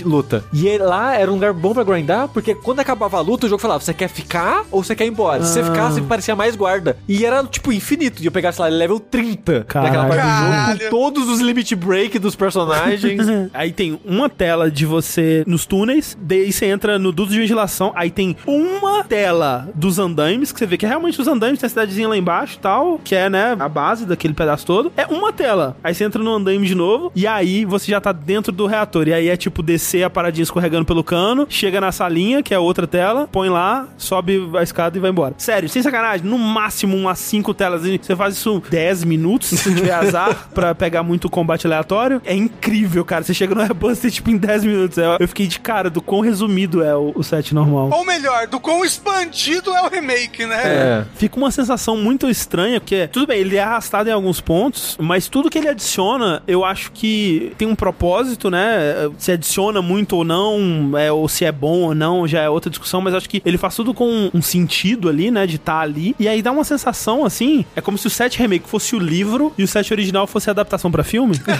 luta. 0.00 0.44
E 0.52 0.66
ele- 0.68 0.82
lá 0.84 1.14
era 1.14 1.30
um 1.30 1.34
lugar 1.34 1.52
bom 1.52 1.72
pra 1.74 1.84
grindar, 1.84 2.28
porque 2.28 2.54
quando 2.54 2.80
acabava 2.80 3.18
a 3.18 3.20
luta, 3.20 3.46
o 3.46 3.48
jogo 3.48 3.60
falava, 3.60 3.80
você 3.82 3.92
quer 3.94 4.08
ficar 4.08 4.64
ou 4.70 4.82
você 4.82 4.94
quer 4.94 5.04
ir 5.04 5.08
embora? 5.08 5.42
Se 5.44 5.52
você 5.54 5.60
Ah. 5.60 5.64
ficasse, 5.64 6.00
parecia 6.02 6.34
mais 6.36 6.56
guarda. 6.56 6.96
E 7.08 7.24
era, 7.24 7.42
tipo, 7.44 7.72
infinito. 7.72 8.20
De 8.20 8.26
eu 8.28 8.32
pegar, 8.32 8.52
sei 8.52 8.64
lá, 8.64 8.68
level 8.70 8.98
30 9.00 9.64
Caralho. 9.68 9.92
daquela 9.92 10.08
parte 10.08 10.22
do 10.26 10.38
jogo, 10.38 10.50
Caralho. 10.50 10.80
com 10.80 10.90
todos 10.90 11.28
os 11.28 11.40
limit 11.40 11.74
break 11.74 12.18
dos 12.18 12.34
personagens. 12.36 13.26
Aí 13.52 13.72
tem 13.72 13.98
uma 14.04 14.28
tela 14.28 14.70
de 14.70 14.86
você 14.86 15.44
nos 15.46 15.66
túneis, 15.66 16.16
daí 16.20 16.52
você 16.52 16.66
entra 16.66 16.98
no 16.98 17.12
duto 17.12 17.32
de 17.32 17.38
ventilação, 17.40 17.92
aí 17.94 18.10
tem 18.10 18.36
uma 18.46 19.02
tela 19.04 19.68
dos 19.74 19.98
andaimes, 19.98 20.52
que 20.52 20.58
você 20.58 20.66
vê 20.66 20.76
que 20.76 20.84
é 20.86 20.88
realmente 20.88 21.20
os 21.20 21.26
andaimes, 21.26 21.58
tem 21.60 21.66
a 21.66 21.70
cidadezinha 21.70 22.08
lá 22.08 22.16
embaixo 22.16 22.56
e 22.56 22.60
tal, 22.60 23.00
que 23.02 23.14
é, 23.14 23.28
né, 23.28 23.56
a 23.58 23.68
base 23.68 24.04
daquele 24.06 24.34
pedaço 24.34 24.64
todo. 24.66 24.92
É 24.96 25.06
uma 25.06 25.32
tela. 25.32 25.76
Aí 25.82 25.94
você 25.94 26.04
entra 26.04 26.22
no 26.22 26.34
andaime 26.34 26.66
de 26.66 26.74
novo, 26.74 27.10
e 27.14 27.26
aí 27.26 27.64
você 27.64 27.90
já 27.90 28.00
tá 28.00 28.12
dentro 28.12 28.52
do 28.52 28.66
reator. 28.66 29.08
E 29.08 29.12
aí 29.12 29.28
é 29.28 29.36
tipo 29.36 29.62
descer 29.62 29.91
a 30.00 30.10
paradinha 30.10 30.42
escorregando 30.42 30.84
pelo 30.84 31.02
cano, 31.02 31.46
chega 31.48 31.80
na 31.80 31.90
salinha, 31.90 32.42
que 32.42 32.54
é 32.54 32.58
outra 32.58 32.86
tela, 32.86 33.28
põe 33.30 33.48
lá, 33.48 33.88
sobe 33.96 34.50
a 34.56 34.62
escada 34.62 34.96
e 34.96 35.00
vai 35.00 35.10
embora. 35.10 35.34
Sério, 35.38 35.68
sem 35.68 35.82
sacanagem, 35.82 36.26
no 36.26 36.38
máximo 36.38 36.96
umas 36.96 37.18
cinco 37.18 37.54
telas. 37.54 37.82
Você 37.82 38.14
faz 38.14 38.34
isso 38.36 38.62
10 38.70 39.04
minutos, 39.04 39.48
se 39.48 39.74
tiver 39.74 39.92
azar, 39.94 40.48
pra 40.54 40.74
pegar 40.74 41.02
muito 41.02 41.28
combate 41.28 41.66
aleatório. 41.66 42.20
É 42.24 42.34
incrível, 42.34 43.04
cara. 43.04 43.24
Você 43.24 43.34
chega 43.34 43.54
no 43.54 43.60
Airbuster, 43.60 44.10
tipo, 44.10 44.30
em 44.30 44.36
10 44.36 44.64
minutos. 44.64 44.98
Eu 44.98 45.12
eu 45.22 45.28
fiquei 45.28 45.46
de 45.46 45.60
cara 45.60 45.88
do 45.88 46.02
quão 46.02 46.20
resumido 46.20 46.82
é 46.82 46.94
o, 46.96 47.12
o 47.14 47.22
set 47.22 47.54
normal. 47.54 47.90
Ou 47.92 48.04
melhor, 48.04 48.46
do 48.48 48.58
quão 48.58 48.84
expandido 48.84 49.74
é 49.74 49.82
o 49.82 49.88
remake, 49.88 50.44
né? 50.44 50.62
É. 50.64 51.04
Fica 51.14 51.36
uma 51.36 51.50
sensação 51.50 51.96
muito 51.96 52.28
estranha, 52.28 52.80
porque, 52.80 53.06
tudo 53.08 53.26
bem, 53.26 53.38
ele 53.38 53.56
é 53.56 53.62
arrastado 53.62 54.08
em 54.08 54.12
alguns 54.12 54.40
pontos, 54.40 54.96
mas 55.00 55.28
tudo 55.28 55.48
que 55.48 55.58
ele 55.58 55.68
adiciona, 55.68 56.42
eu 56.46 56.64
acho 56.64 56.90
que 56.92 57.52
tem 57.56 57.68
um 57.68 57.74
propósito, 57.74 58.50
né? 58.50 59.10
Se 59.18 59.32
adiciona 59.32 59.71
muito 59.80 60.16
ou 60.16 60.24
não, 60.24 60.92
é, 60.98 61.10
ou 61.10 61.28
se 61.28 61.44
é 61.44 61.52
bom 61.52 61.82
ou 61.82 61.94
não, 61.94 62.26
já 62.26 62.42
é 62.42 62.48
outra 62.48 62.68
discussão, 62.68 63.00
mas 63.00 63.14
acho 63.14 63.28
que 63.28 63.40
ele 63.44 63.56
faz 63.56 63.74
tudo 63.76 63.94
com 63.94 64.30
um 64.34 64.42
sentido 64.42 65.08
ali, 65.08 65.30
né? 65.30 65.46
De 65.46 65.56
estar 65.56 65.80
ali. 65.80 66.14
E 66.18 66.28
aí 66.28 66.42
dá 66.42 66.52
uma 66.52 66.64
sensação, 66.64 67.24
assim, 67.24 67.64
é 67.76 67.80
como 67.80 67.96
se 67.96 68.06
o 68.06 68.10
set 68.10 68.38
remake 68.38 68.68
fosse 68.68 68.94
o 68.94 68.98
livro 68.98 69.52
e 69.56 69.62
o 69.62 69.68
set 69.68 69.92
original 69.92 70.26
fosse 70.26 70.50
a 70.50 70.52
adaptação 70.52 70.90
pra 70.90 71.04
filme. 71.04 71.40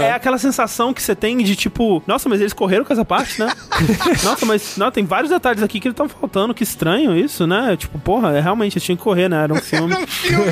É 0.00 0.12
aquela 0.12 0.38
sensação 0.38 0.92
que 0.92 1.02
você 1.02 1.14
tem 1.14 1.38
de 1.38 1.54
tipo, 1.56 2.02
nossa, 2.06 2.28
mas 2.28 2.40
eles 2.40 2.52
correram 2.52 2.84
com 2.84 2.92
essa 2.92 3.04
parte, 3.04 3.38
né? 3.40 3.50
nossa, 4.24 4.44
mas 4.44 4.76
não, 4.76 4.90
tem 4.90 5.04
vários 5.04 5.30
detalhes 5.30 5.62
aqui 5.62 5.80
que 5.80 5.88
estão 5.88 6.08
faltando, 6.08 6.52
que 6.54 6.62
estranho 6.62 7.16
isso, 7.16 7.46
né? 7.46 7.76
Tipo, 7.76 7.98
porra, 7.98 8.32
é, 8.32 8.40
realmente, 8.40 8.74
eles 8.74 8.84
tinham 8.84 8.96
que 8.96 9.02
correr, 9.02 9.28
né? 9.28 9.44
Era 9.44 9.52
um 9.54 9.60
filme. 9.60 9.94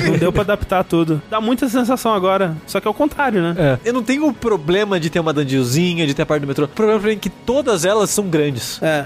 Não 0.07 0.17
deu 0.17 0.31
pra 0.31 0.41
adaptar 0.41 0.83
tudo. 0.83 1.21
Dá 1.29 1.41
muita 1.41 1.67
sensação 1.67 2.13
agora. 2.13 2.55
Só 2.65 2.79
que 2.79 2.87
é 2.87 2.91
o 2.91 2.93
contrário, 2.93 3.41
né? 3.41 3.55
É. 3.57 3.79
Eu 3.89 3.93
não 3.93 4.03
tenho 4.03 4.27
o 4.27 4.33
problema 4.33 4.99
de 4.99 5.09
ter 5.09 5.19
uma 5.19 5.33
dungeonzinha, 5.33 6.05
de 6.07 6.13
ter 6.13 6.23
a 6.23 6.25
parte 6.25 6.41
do 6.41 6.47
metrô. 6.47 6.62
O 6.65 6.67
problema 6.69 6.99
pra 6.99 7.09
mim 7.09 7.15
é 7.15 7.19
que 7.19 7.29
todas 7.29 7.85
elas 7.85 8.09
são 8.09 8.27
grandes. 8.27 8.81
É. 8.81 9.05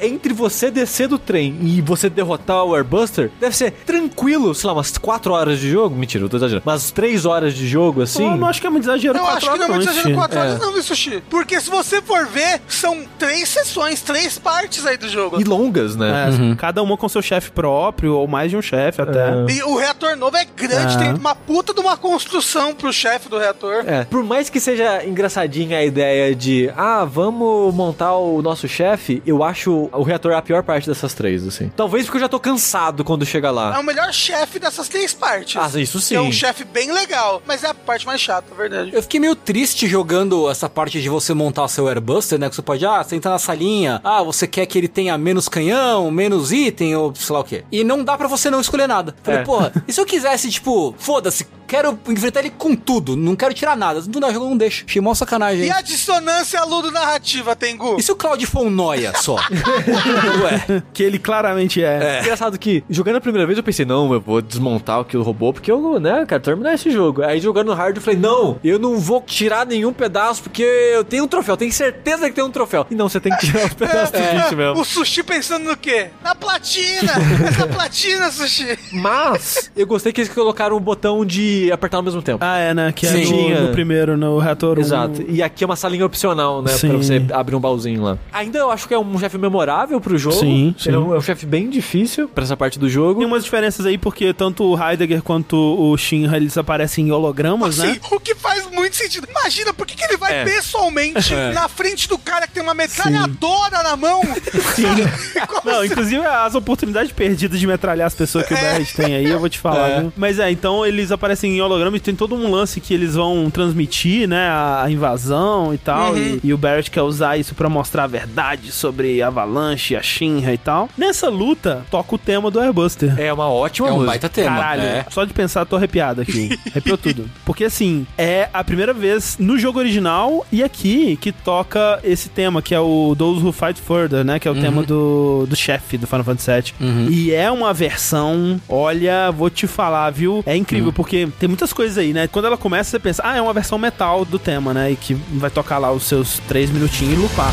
Entre 0.00 0.32
você 0.32 0.70
descer 0.70 1.08
do 1.08 1.18
trem 1.18 1.56
e 1.62 1.80
você 1.80 2.08
derrotar 2.08 2.64
o 2.64 2.74
Airbuster, 2.74 3.30
deve 3.40 3.56
ser 3.56 3.70
tranquilo, 3.70 4.54
sei 4.54 4.66
lá, 4.68 4.72
umas 4.74 4.96
4 4.96 5.32
horas 5.32 5.58
de 5.58 5.70
jogo. 5.70 5.94
Mentira, 5.96 6.24
eu 6.24 6.28
tô 6.28 6.36
exagerando. 6.36 6.62
Mas 6.64 6.90
3 6.90 7.24
horas 7.26 7.54
de 7.54 7.66
jogo, 7.66 8.02
assim. 8.02 8.24
Eu 8.24 8.36
não 8.36 8.46
acho 8.48 8.60
que 8.60 8.66
é 8.66 8.70
muito 8.70 8.84
exagero 8.84 9.18
Eu 9.18 9.22
quatro 9.22 9.36
acho 9.38 9.52
que 9.52 9.58
não 9.58 9.66
é 9.66 9.70
horas, 9.70 9.76
muito 9.76 9.88
exagero 9.88 10.02
Steve. 10.02 10.16
4 10.18 10.38
horas, 10.40 10.54
É. 10.54 10.58
não, 10.64 10.72
viu, 10.72 10.82
Sushi? 10.82 11.22
Porque 11.30 11.60
se 11.60 11.70
você 11.70 12.00
for 12.02 12.26
ver, 12.26 12.60
são 12.68 13.04
três 13.18 13.48
sessões, 13.48 14.00
três 14.02 14.38
partes 14.38 14.86
aí 14.86 14.96
do 14.96 15.08
jogo. 15.08 15.40
E 15.40 15.44
longas, 15.44 15.96
né? 15.96 16.30
É, 16.52 16.54
Cada 16.56 16.82
uma 16.82 16.96
com 16.96 17.08
seu 17.08 17.22
chefe 17.22 17.50
próprio, 17.50 18.14
ou 18.14 18.26
mais 18.26 18.50
de 18.50 18.56
um 18.56 18.62
chefe 18.62 19.00
até. 19.02 19.32
E 19.48 19.62
o 19.62 19.76
reator 19.76 20.16
novo 20.16 20.36
é 20.36 20.44
grande, 20.44 20.94
É. 20.94 20.98
tem 20.98 21.14
uma 21.14 21.34
puta 21.34 21.72
de 21.74 21.80
uma 21.80 21.96
construção 21.96 22.74
pro 22.74 22.92
chefe 22.92 23.28
do 23.28 23.38
reator. 23.38 23.84
É. 23.86 24.04
Por 24.04 24.22
mais 24.22 24.48
que 24.50 24.60
seja 24.60 25.04
engraçadinha 25.04 25.78
a 25.78 25.84
ideia 25.84 26.34
de, 26.34 26.70
ah, 26.76 26.87
vamos 27.04 27.74
montar 27.74 28.14
o 28.16 28.40
nosso 28.42 28.66
chefe, 28.68 29.22
eu 29.26 29.42
acho 29.42 29.88
o 29.92 30.02
reator 30.02 30.32
a 30.34 30.42
pior 30.42 30.62
parte 30.62 30.86
dessas 30.88 31.14
três, 31.14 31.46
assim. 31.46 31.70
Talvez 31.76 32.04
porque 32.04 32.16
eu 32.18 32.22
já 32.22 32.28
tô 32.28 32.38
cansado 32.40 33.04
quando 33.04 33.24
chega 33.24 33.48
É 33.48 33.50
lá. 33.50 33.80
o 33.80 33.82
melhor 33.82 34.12
chefe 34.12 34.58
dessas 34.58 34.88
três 34.88 35.12
partes. 35.14 35.56
Ah, 35.56 35.80
isso 35.80 36.00
sim. 36.00 36.14
É 36.14 36.20
um 36.20 36.32
chefe 36.32 36.64
bem 36.64 36.92
legal, 36.92 37.42
mas 37.46 37.64
é 37.64 37.68
a 37.68 37.74
parte 37.74 38.06
mais 38.06 38.20
chata, 38.20 38.46
é 38.52 38.54
verdade. 38.56 38.90
Eu 38.94 39.02
fiquei 39.02 39.20
meio 39.20 39.34
triste 39.34 39.86
jogando 39.86 40.48
essa 40.50 40.68
parte 40.68 41.00
de 41.00 41.08
você 41.08 41.32
montar 41.34 41.64
o 41.64 41.68
seu 41.68 41.88
Airbuster, 41.88 42.38
né? 42.38 42.48
Que 42.48 42.54
você 42.56 42.62
pode, 42.62 42.84
ah, 42.86 43.02
você 43.02 43.16
entra 43.16 43.30
na 43.30 43.38
salinha, 43.38 44.00
ah, 44.04 44.22
você 44.22 44.46
quer 44.46 44.66
que 44.66 44.76
ele 44.78 44.88
tenha 44.88 45.16
menos 45.18 45.48
canhão, 45.48 46.10
menos 46.10 46.52
item, 46.52 46.94
ou 46.96 47.14
sei 47.14 47.32
lá 47.34 47.40
o 47.40 47.44
quê. 47.44 47.64
E 47.70 47.82
não 47.84 48.02
dá 48.04 48.16
pra 48.16 48.26
você 48.28 48.50
não 48.50 48.60
escolher 48.60 48.86
nada. 48.86 49.14
Falei, 49.22 49.40
É. 49.40 49.44
porra, 49.44 49.72
e 49.86 49.92
se 49.92 50.00
eu 50.00 50.06
quisesse, 50.06 50.50
tipo, 50.50 50.94
foda-se, 50.98 51.46
quero 51.66 51.98
enfrentar 52.08 52.40
ele 52.40 52.50
com 52.50 52.74
tudo, 52.74 53.16
não 53.16 53.36
quero 53.36 53.52
tirar 53.54 53.76
nada. 53.76 54.00
Do 54.02 54.20
nada, 54.20 54.30
o 54.32 54.34
jogo 54.34 54.46
não 54.48 54.56
deixa. 54.56 54.84
Achei 54.86 55.00
mó 55.02 55.14
sacanagem. 55.14 55.66
E 55.66 55.70
a 55.70 55.80
dissonância 55.80 56.62
ludo-narrativa, 56.80 57.56
Tengu? 57.56 57.96
E 57.98 58.02
se 58.02 58.12
o 58.12 58.16
Cloud 58.16 58.44
for 58.46 58.66
um 58.66 58.70
noia 58.70 59.12
só? 59.16 59.36
Ué. 60.42 60.82
Que 60.92 61.02
ele 61.02 61.18
claramente 61.18 61.82
é. 61.82 62.20
Engraçado 62.20 62.58
que, 62.58 62.84
jogando 62.88 63.16
a 63.16 63.20
primeira 63.20 63.46
vez, 63.46 63.56
eu 63.58 63.64
pensei, 63.64 63.84
não, 63.84 64.12
eu 64.12 64.20
vou 64.20 64.40
desmontar 64.40 65.00
aquilo 65.00 65.22
robô, 65.22 65.52
porque 65.52 65.70
eu, 65.70 65.98
né, 66.00 66.24
quero 66.26 66.42
terminar 66.42 66.74
esse 66.74 66.90
jogo. 66.90 67.22
Aí 67.22 67.40
jogando 67.40 67.68
no 67.68 67.74
hard, 67.74 67.96
eu 67.96 68.02
falei, 68.02 68.18
não, 68.18 68.58
eu 68.62 68.78
não 68.78 68.98
vou 68.98 69.22
tirar 69.22 69.66
nenhum 69.66 69.92
pedaço, 69.92 70.42
porque 70.42 70.62
eu 70.62 71.04
tenho 71.04 71.24
um 71.24 71.28
troféu, 71.28 71.56
tenho 71.56 71.72
certeza 71.72 72.28
que 72.28 72.34
tem 72.34 72.44
um 72.44 72.50
troféu. 72.50 72.86
E 72.90 72.94
não, 72.94 73.08
você 73.08 73.20
tem 73.20 73.34
que 73.36 73.46
tirar 73.46 73.66
os 73.66 73.74
pedaços 73.74 74.10
do 74.10 74.18
bicho 74.18 74.56
mesmo. 74.56 74.80
O 74.80 74.84
Sushi 74.84 75.22
pensando 75.22 75.64
no 75.64 75.76
quê? 75.76 76.08
Na 76.22 76.34
platina! 76.34 77.12
Essa 77.46 77.66
platina, 77.66 78.30
Sushi! 78.30 78.78
Mas, 78.92 79.70
eu 79.76 79.86
gostei 79.86 80.12
que 80.12 80.20
eles 80.20 80.32
colocaram 80.32 80.76
o 80.76 80.80
botão 80.80 81.24
de 81.24 81.70
apertar 81.72 81.98
ao 81.98 82.02
mesmo 82.02 82.22
tempo. 82.22 82.38
Ah, 82.40 82.58
é, 82.58 82.74
né? 82.74 82.92
Que 82.92 83.06
é 83.06 83.12
no, 83.12 83.66
no 83.66 83.72
primeiro, 83.72 84.16
no 84.16 84.38
reator. 84.38 84.78
um. 84.78 84.80
Exato. 84.80 85.24
E 85.28 85.42
aqui 85.42 85.64
é 85.64 85.66
uma 85.66 85.76
salinha 85.76 86.06
opcional, 86.06 86.62
né? 86.62 86.67
Sim. 86.68 86.88
Pra 86.88 86.96
você 86.98 87.22
abrir 87.32 87.54
um 87.56 87.60
baúzinho 87.60 88.02
lá. 88.02 88.18
Ainda 88.32 88.58
eu 88.58 88.70
acho 88.70 88.86
que 88.88 88.94
é 88.94 88.98
um 88.98 89.18
chefe 89.18 89.38
memorável 89.38 90.00
pro 90.00 90.16
jogo. 90.18 90.36
Sim, 90.36 90.74
sim. 90.78 90.90
É 90.90 90.98
um, 90.98 91.14
é 91.14 91.18
um 91.18 91.20
chefe 91.20 91.46
bem 91.46 91.68
difícil 91.70 92.28
pra 92.28 92.44
essa 92.44 92.56
parte 92.56 92.78
do 92.78 92.88
jogo. 92.88 93.20
Tem 93.20 93.26
umas 93.26 93.44
diferenças 93.44 93.84
aí, 93.86 93.96
porque 93.98 94.32
tanto 94.32 94.64
o 94.64 94.78
Heidegger 94.82 95.22
quanto 95.22 95.56
o 95.56 95.96
Shinra, 95.96 96.36
eles 96.36 96.56
aparecem 96.58 97.08
em 97.08 97.10
hologramas, 97.12 97.78
né? 97.78 97.90
Assim, 97.90 98.14
o 98.14 98.20
que 98.20 98.34
faz 98.34 98.66
muito 98.70 98.96
sentido. 98.96 99.26
Imagina, 99.30 99.72
por 99.72 99.86
que, 99.86 99.94
que 99.96 100.04
ele 100.04 100.16
vai 100.16 100.32
É. 100.40 100.44
pessoalmente 100.44 101.34
É. 101.34 101.52
na 101.52 101.68
frente 101.68 102.08
do 102.08 102.18
cara 102.18 102.46
que 102.46 102.54
tem 102.54 102.62
uma 102.62 102.74
metralhadora 102.74 103.82
na 103.82 103.96
mão? 103.96 104.20
Não, 105.64 105.84
inclusive 105.84 106.24
as 106.24 106.54
oportunidades 106.54 107.12
perdidas 107.12 107.58
de 107.58 107.66
metralhar 107.66 108.06
as 108.06 108.14
pessoas 108.14 108.46
que 108.46 108.54
o 108.54 108.56
Barrett 108.56 108.94
tem 108.94 109.14
aí, 109.14 109.24
eu 109.26 109.38
vou 109.40 109.48
te 109.48 109.58
falar, 109.58 109.88
É. 109.88 110.00
viu? 110.00 110.12
Mas 110.16 110.38
é, 110.38 110.50
então 110.50 110.84
eles 110.86 111.10
aparecem 111.12 111.56
em 111.56 111.60
holograma 111.60 111.96
e 111.96 112.00
tem 112.00 112.14
todo 112.14 112.34
um 112.34 112.50
lance 112.50 112.80
que 112.80 112.92
eles 112.94 113.14
vão 113.14 113.50
transmitir, 113.50 114.28
né? 114.28 114.48
A, 114.48 114.82
a 114.84 114.90
invasão 114.90 115.72
e 115.74 115.78
tal. 115.78 116.12
Uhum. 116.12 116.18
E, 116.18 116.40
e 116.44 116.52
o 116.54 116.57
Barrett 116.58 116.90
quer 116.90 117.02
usar 117.02 117.36
isso 117.36 117.54
pra 117.54 117.68
mostrar 117.68 118.04
a 118.04 118.06
verdade 118.06 118.72
sobre 118.72 119.22
a 119.22 119.28
Avalanche, 119.28 119.96
a 119.96 120.02
Shinra 120.02 120.52
e 120.52 120.58
tal. 120.58 120.88
Nessa 120.96 121.28
luta, 121.28 121.84
toca 121.90 122.14
o 122.14 122.18
tema 122.18 122.50
do 122.50 122.60
Airbuster. 122.60 123.14
É 123.18 123.32
uma 123.32 123.48
ótima 123.48 123.88
É 123.88 123.90
um 123.92 123.94
música. 123.94 124.10
baita 124.10 124.28
tema. 124.28 124.56
Caralho, 124.56 124.82
é. 124.82 125.06
só 125.10 125.24
de 125.24 125.32
pensar, 125.32 125.64
tô 125.64 125.76
arrepiado 125.76 126.20
aqui. 126.20 126.58
Arrepiou 126.70 126.98
tudo. 126.98 127.28
Porque 127.44 127.64
assim, 127.64 128.06
é 128.16 128.48
a 128.52 128.62
primeira 128.64 128.92
vez 128.92 129.36
no 129.38 129.58
jogo 129.58 129.78
original 129.78 130.46
e 130.52 130.62
aqui 130.62 131.16
que 131.20 131.32
toca 131.32 132.00
esse 132.02 132.28
tema, 132.28 132.60
que 132.60 132.74
é 132.74 132.80
o 132.80 133.14
Those 133.16 133.42
Who 133.44 133.52
Fight 133.52 133.80
Further, 133.80 134.24
né? 134.24 134.38
Que 134.38 134.48
é 134.48 134.50
o 134.50 134.54
tema 134.60 134.82
do, 134.82 135.46
do 135.48 135.56
chefe 135.56 135.96
do 135.96 136.06
Final 136.06 136.24
Fantasy 136.24 136.50
VII. 136.80 137.08
E 137.10 137.32
é 137.32 137.50
uma 137.50 137.72
versão, 137.72 138.60
olha, 138.68 139.30
vou 139.30 139.50
te 139.50 139.66
falar, 139.66 140.10
viu? 140.10 140.42
É 140.46 140.56
incrível, 140.56 140.92
porque 140.92 141.28
tem 141.38 141.48
muitas 141.48 141.72
coisas 141.72 141.98
aí, 141.98 142.12
né? 142.12 142.26
Quando 142.26 142.46
ela 142.46 142.56
começa, 142.56 142.90
você 142.90 142.98
pensa, 142.98 143.22
ah, 143.24 143.36
é 143.36 143.42
uma 143.42 143.52
versão 143.52 143.78
metal 143.78 144.24
do 144.24 144.38
tema, 144.38 144.72
né? 144.74 144.92
E 144.92 144.96
que 144.96 145.14
vai 145.14 145.50
tocar 145.50 145.78
lá 145.78 145.90
os 145.92 146.04
seus 146.04 146.38
três 146.48 146.70
minutinhos 146.70 147.14
e 147.14 147.16
lupar. 147.16 147.52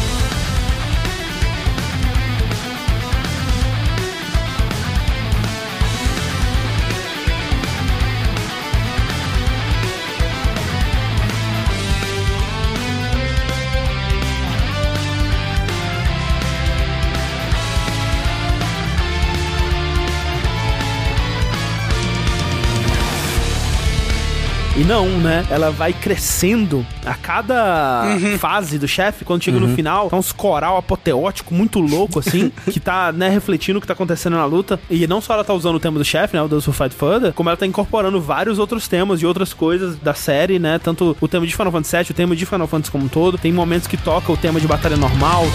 E 24.78 24.84
não, 24.84 25.08
né? 25.08 25.46
Ela 25.50 25.72
vai 25.72 25.94
crescendo 25.94 26.86
a 27.06 27.14
cada 27.14 28.18
fase 28.38 28.78
do 28.78 28.88
chefe. 28.88 29.24
Quando 29.24 29.42
chega 29.42 29.58
no 29.58 29.74
final, 29.74 30.10
tá 30.10 30.18
uns 30.18 30.34
coral 30.34 30.76
apoteótico 30.76 31.54
muito 31.54 31.80
louco, 31.80 32.20
assim, 32.20 32.52
que 32.70 32.78
tá, 32.78 33.12
né, 33.14 33.30
refletindo 33.30 33.78
o 33.78 33.82
que 33.82 33.88
tá 33.88 33.94
acontecendo 33.94 34.36
na 34.36 34.44
luta. 34.44 34.78
E 34.90 35.08
não 35.08 35.22
só 35.22 35.34
ela 35.36 35.46
tá 35.46 35.54
usando 35.54 35.76
o 35.76 35.80
tema 35.80 35.98
do 35.98 36.04
chefe, 36.04 36.36
né, 36.36 36.42
o 36.42 36.50
Those 36.50 36.70
Who 36.70 36.74
Fight 36.74 36.94
Further, 36.94 37.32
como 37.32 37.50
ela 37.50 37.56
tá 37.56 37.66
incorporando 37.66 38.20
vários 38.20 38.60
outros 38.60 38.86
temas 38.86 39.22
de 39.22 39.26
outras 39.26 39.54
coisas 39.54 39.98
da 39.98 40.14
série, 40.14 40.60
né? 40.60 40.78
Tanto 40.78 41.16
o 41.22 41.28
tema 41.28 41.48
de 41.48 41.56
Final 41.56 41.72
Fantasy 41.72 41.96
VII, 41.96 42.12
o 42.12 42.14
tema 42.14 42.36
de 42.36 42.46
Final 42.46 42.68
Fantasy 42.68 42.92
como 42.92 43.06
um 43.06 43.08
todo. 43.08 43.38
Tem 43.38 43.54
momentos 43.54 43.88
que 43.88 43.96
toca 43.96 44.30
o 44.30 44.36
tema 44.36 44.60
de 44.60 44.68
batalha 44.68 44.98
normal. 44.98 45.46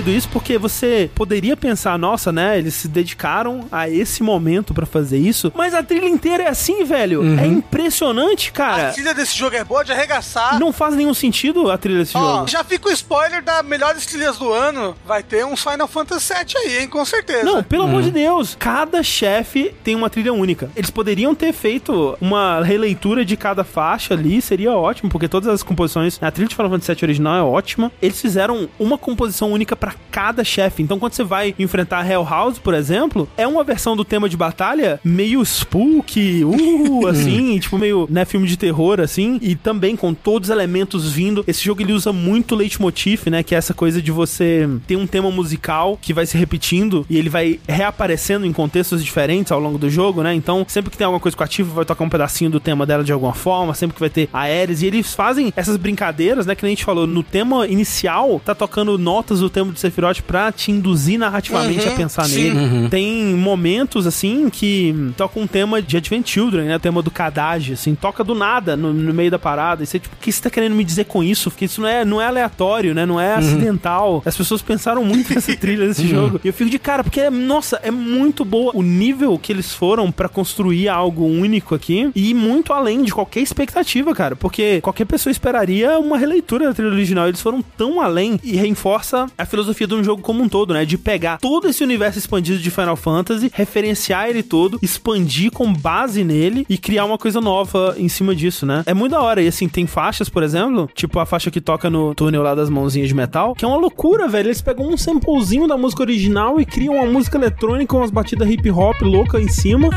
Doido 0.00 0.16
isso, 0.16 0.28
porque 0.30 0.56
você 0.58 1.10
poderia 1.14 1.56
pensar, 1.56 1.98
nossa, 1.98 2.32
né, 2.32 2.58
eles 2.58 2.74
se 2.74 2.88
dedicaram 2.88 3.66
a 3.70 3.88
esse 3.88 4.22
momento 4.22 4.72
pra 4.72 4.86
fazer 4.86 5.18
isso, 5.18 5.52
mas 5.54 5.74
a 5.74 5.82
trilha 5.82 6.06
inteira 6.08 6.44
é 6.44 6.48
assim, 6.48 6.84
velho. 6.84 7.22
É 7.38 7.46
impressionante, 7.46 8.50
A 8.50 8.52
cara. 8.52 8.92
trilha 8.92 9.14
desse 9.14 9.36
jogo 9.36 9.56
é 9.56 9.64
boa 9.64 9.84
de 9.84 9.92
arregaçar. 9.92 10.58
Não 10.58 10.72
faz 10.72 10.94
nenhum 10.94 11.12
sentido 11.14 11.70
a 11.70 11.76
trilha 11.78 11.98
desse 12.00 12.16
Ó, 12.16 12.20
jogo. 12.36 12.48
já 12.48 12.64
fica 12.64 12.88
o 12.88 12.92
spoiler 12.92 13.42
da 13.42 13.62
melhores 13.62 14.06
trilhas 14.06 14.38
do 14.38 14.52
ano. 14.52 14.94
Vai 15.06 15.22
ter 15.22 15.44
um 15.44 15.56
Final 15.56 15.86
Fantasy 15.86 16.32
VII 16.32 16.56
aí, 16.56 16.78
hein? 16.82 16.88
Com 16.88 17.04
certeza. 17.04 17.44
Não, 17.44 17.62
pelo 17.62 17.84
amor 17.84 18.02
de 18.02 18.10
Deus, 18.10 18.56
cada 18.58 19.02
chefe 19.02 19.74
tem 19.84 19.94
uma 19.94 20.08
trilha 20.10 20.32
única. 20.32 20.70
Eles 20.74 20.90
poderiam 20.90 21.34
ter 21.34 21.52
feito 21.52 22.16
uma 22.20 22.62
releitura 22.62 23.24
de 23.24 23.36
cada 23.36 23.64
faixa 23.64 24.14
ali, 24.14 24.40
seria 24.40 24.72
ótimo, 24.72 25.10
porque 25.10 25.28
todas 25.28 25.48
as 25.48 25.62
composições, 25.62 26.18
a 26.22 26.30
trilha 26.30 26.48
de 26.48 26.54
Final 26.56 26.70
Fantasy 26.70 26.94
VII 26.94 27.04
original 27.04 27.34
é 27.36 27.42
ótima. 27.42 27.92
Eles 28.00 28.20
fizeram 28.20 28.68
uma 28.78 28.96
composição 28.96 29.52
única 29.52 29.76
pra 29.90 29.94
cada 30.10 30.44
chefe. 30.44 30.82
Então, 30.82 30.98
quando 30.98 31.12
você 31.12 31.24
vai 31.24 31.54
enfrentar 31.58 32.08
Hell 32.08 32.24
House, 32.24 32.58
por 32.58 32.74
exemplo, 32.74 33.28
é 33.36 33.46
uma 33.46 33.64
versão 33.64 33.96
do 33.96 34.04
tema 34.04 34.28
de 34.28 34.36
batalha 34.36 35.00
meio 35.04 35.44
spooky, 35.44 36.44
uh, 36.44 37.06
assim, 37.08 37.58
tipo 37.58 37.78
meio, 37.78 38.06
né, 38.10 38.24
filme 38.24 38.46
de 38.46 38.56
terror, 38.56 39.00
assim, 39.00 39.38
e 39.42 39.54
também 39.54 39.96
com 39.96 40.14
todos 40.14 40.48
os 40.48 40.52
elementos 40.52 41.12
vindo. 41.12 41.44
Esse 41.46 41.64
jogo 41.64 41.82
ele 41.82 41.92
usa 41.92 42.12
muito 42.12 42.54
leitmotiv, 42.54 43.28
né, 43.28 43.42
que 43.42 43.54
é 43.54 43.58
essa 43.58 43.74
coisa 43.74 44.00
de 44.00 44.10
você 44.10 44.68
ter 44.86 44.96
um 44.96 45.06
tema 45.06 45.30
musical 45.30 45.98
que 46.00 46.12
vai 46.12 46.26
se 46.26 46.36
repetindo 46.36 47.06
e 47.08 47.16
ele 47.16 47.28
vai 47.28 47.60
reaparecendo 47.68 48.46
em 48.46 48.52
contextos 48.52 49.04
diferentes 49.04 49.52
ao 49.52 49.60
longo 49.60 49.78
do 49.78 49.88
jogo, 49.88 50.22
né? 50.22 50.34
Então, 50.34 50.64
sempre 50.68 50.90
que 50.90 50.96
tem 50.96 51.04
alguma 51.04 51.20
coisa 51.20 51.36
com 51.36 51.44
vai 51.64 51.84
tocar 51.84 52.04
um 52.04 52.08
pedacinho 52.08 52.50
do 52.50 52.60
tema 52.60 52.86
dela 52.86 53.02
de 53.02 53.12
alguma 53.12 53.32
forma, 53.32 53.74
sempre 53.74 53.94
que 53.94 54.00
vai 54.00 54.10
ter 54.10 54.28
a 54.32 54.40
Ares, 54.40 54.82
e 54.82 54.86
eles 54.86 55.14
fazem 55.14 55.52
essas 55.56 55.76
brincadeiras, 55.76 56.46
né, 56.46 56.54
que 56.54 56.62
nem 56.62 56.72
a 56.72 56.74
gente 56.74 56.84
falou, 56.84 57.06
no 57.06 57.22
tema 57.22 57.66
inicial, 57.66 58.40
tá 58.44 58.54
tocando 58.54 58.96
notas 58.98 59.40
do 59.40 59.50
tema 59.50 59.72
Sephiroth 59.80 60.20
pra 60.22 60.52
te 60.52 60.70
induzir 60.70 61.18
narrativamente 61.18 61.86
Uhum, 61.86 61.92
a 61.92 61.96
pensar 61.96 62.24
sim. 62.24 62.50
nele. 62.52 62.88
Tem 62.88 63.24
momentos, 63.34 64.06
assim, 64.06 64.48
que 64.50 64.94
toca 65.16 65.38
um 65.38 65.46
tema 65.46 65.80
de 65.82 65.96
Advent 65.96 66.28
Children, 66.28 66.66
né? 66.66 66.76
O 66.76 66.80
tema 66.80 67.02
do 67.02 67.10
Kadage, 67.10 67.72
assim, 67.74 67.94
toca 67.94 68.22
do 68.22 68.34
nada 68.34 68.76
no, 68.76 68.92
no 68.92 69.12
meio 69.14 69.30
da 69.30 69.38
parada. 69.38 69.82
E 69.82 69.86
você, 69.86 69.98
tipo, 69.98 70.14
o 70.14 70.18
que 70.18 70.30
você 70.32 70.42
tá 70.42 70.50
querendo 70.50 70.74
me 70.74 70.84
dizer 70.84 71.04
com 71.04 71.22
isso? 71.22 71.50
Porque 71.50 71.64
isso 71.64 71.80
não 71.80 71.88
é, 71.88 72.04
não 72.04 72.20
é 72.20 72.26
aleatório, 72.26 72.94
né? 72.94 73.04
Não 73.06 73.20
é 73.20 73.34
acidental. 73.34 74.22
As 74.24 74.36
pessoas 74.36 74.62
pensaram 74.62 75.04
muito 75.04 75.32
nessa 75.34 75.54
trilha 75.56 75.86
desse 75.86 76.06
jogo. 76.06 76.40
E 76.44 76.48
eu 76.48 76.52
fico 76.52 76.70
de 76.70 76.78
cara, 76.78 77.02
porque, 77.04 77.28
nossa, 77.30 77.78
é 77.82 77.90
muito 77.90 78.44
boa 78.44 78.72
o 78.74 78.82
nível 78.82 79.38
que 79.38 79.52
eles 79.52 79.72
foram 79.72 80.10
pra 80.10 80.28
construir 80.28 80.88
algo 80.88 81.24
único 81.24 81.74
aqui 81.74 82.10
e 82.14 82.34
muito 82.34 82.72
além 82.72 83.02
de 83.02 83.12
qualquer 83.12 83.40
expectativa, 83.40 84.14
cara. 84.14 84.36
Porque 84.36 84.80
qualquer 84.80 85.04
pessoa 85.06 85.30
esperaria 85.30 85.98
uma 85.98 86.18
releitura 86.18 86.66
da 86.66 86.74
trilha 86.74 86.90
original. 86.90 87.28
Eles 87.28 87.40
foram 87.40 87.62
tão 87.62 88.00
além 88.00 88.38
e 88.42 88.56
reforça 88.56 89.26
a 89.36 89.44
filosofia 89.46 89.69
de 89.74 89.94
um 89.94 90.04
jogo 90.04 90.22
como 90.22 90.42
um 90.42 90.48
todo, 90.48 90.74
né? 90.74 90.84
De 90.84 90.98
pegar 90.98 91.38
todo 91.38 91.68
esse 91.68 91.82
universo 91.82 92.18
expandido 92.18 92.58
de 92.58 92.70
Final 92.70 92.96
Fantasy, 92.96 93.50
referenciar 93.52 94.28
ele 94.28 94.42
todo, 94.42 94.78
expandir 94.82 95.50
com 95.50 95.72
base 95.72 96.24
nele 96.24 96.66
e 96.68 96.76
criar 96.76 97.04
uma 97.04 97.18
coisa 97.18 97.40
nova 97.40 97.94
em 97.98 98.08
cima 98.08 98.34
disso, 98.34 98.66
né? 98.66 98.82
É 98.86 98.94
muito 98.94 99.12
da 99.12 99.20
hora. 99.20 99.42
E 99.42 99.48
assim, 99.48 99.68
tem 99.68 99.86
faixas, 99.86 100.28
por 100.28 100.42
exemplo, 100.42 100.88
tipo 100.94 101.18
a 101.18 101.26
faixa 101.26 101.50
que 101.50 101.60
toca 101.60 101.88
no 101.88 102.14
túnel 102.14 102.42
lá 102.42 102.54
das 102.54 102.70
mãozinhas 102.70 103.08
de 103.08 103.14
metal, 103.14 103.54
que 103.54 103.64
é 103.64 103.68
uma 103.68 103.76
loucura, 103.76 104.28
velho. 104.28 104.48
Eles 104.48 104.60
pegam 104.60 104.88
um 104.88 104.96
samplezinho 104.96 105.66
da 105.66 105.76
música 105.76 106.02
original 106.02 106.60
e 106.60 106.64
criam 106.64 106.94
uma 106.94 107.06
música 107.06 107.36
eletrônica 107.36 107.96
umas 107.96 108.10
batidas 108.10 108.48
hip 108.48 108.70
hop 108.70 109.00
louca 109.02 109.40
em 109.40 109.48
cima. 109.48 109.90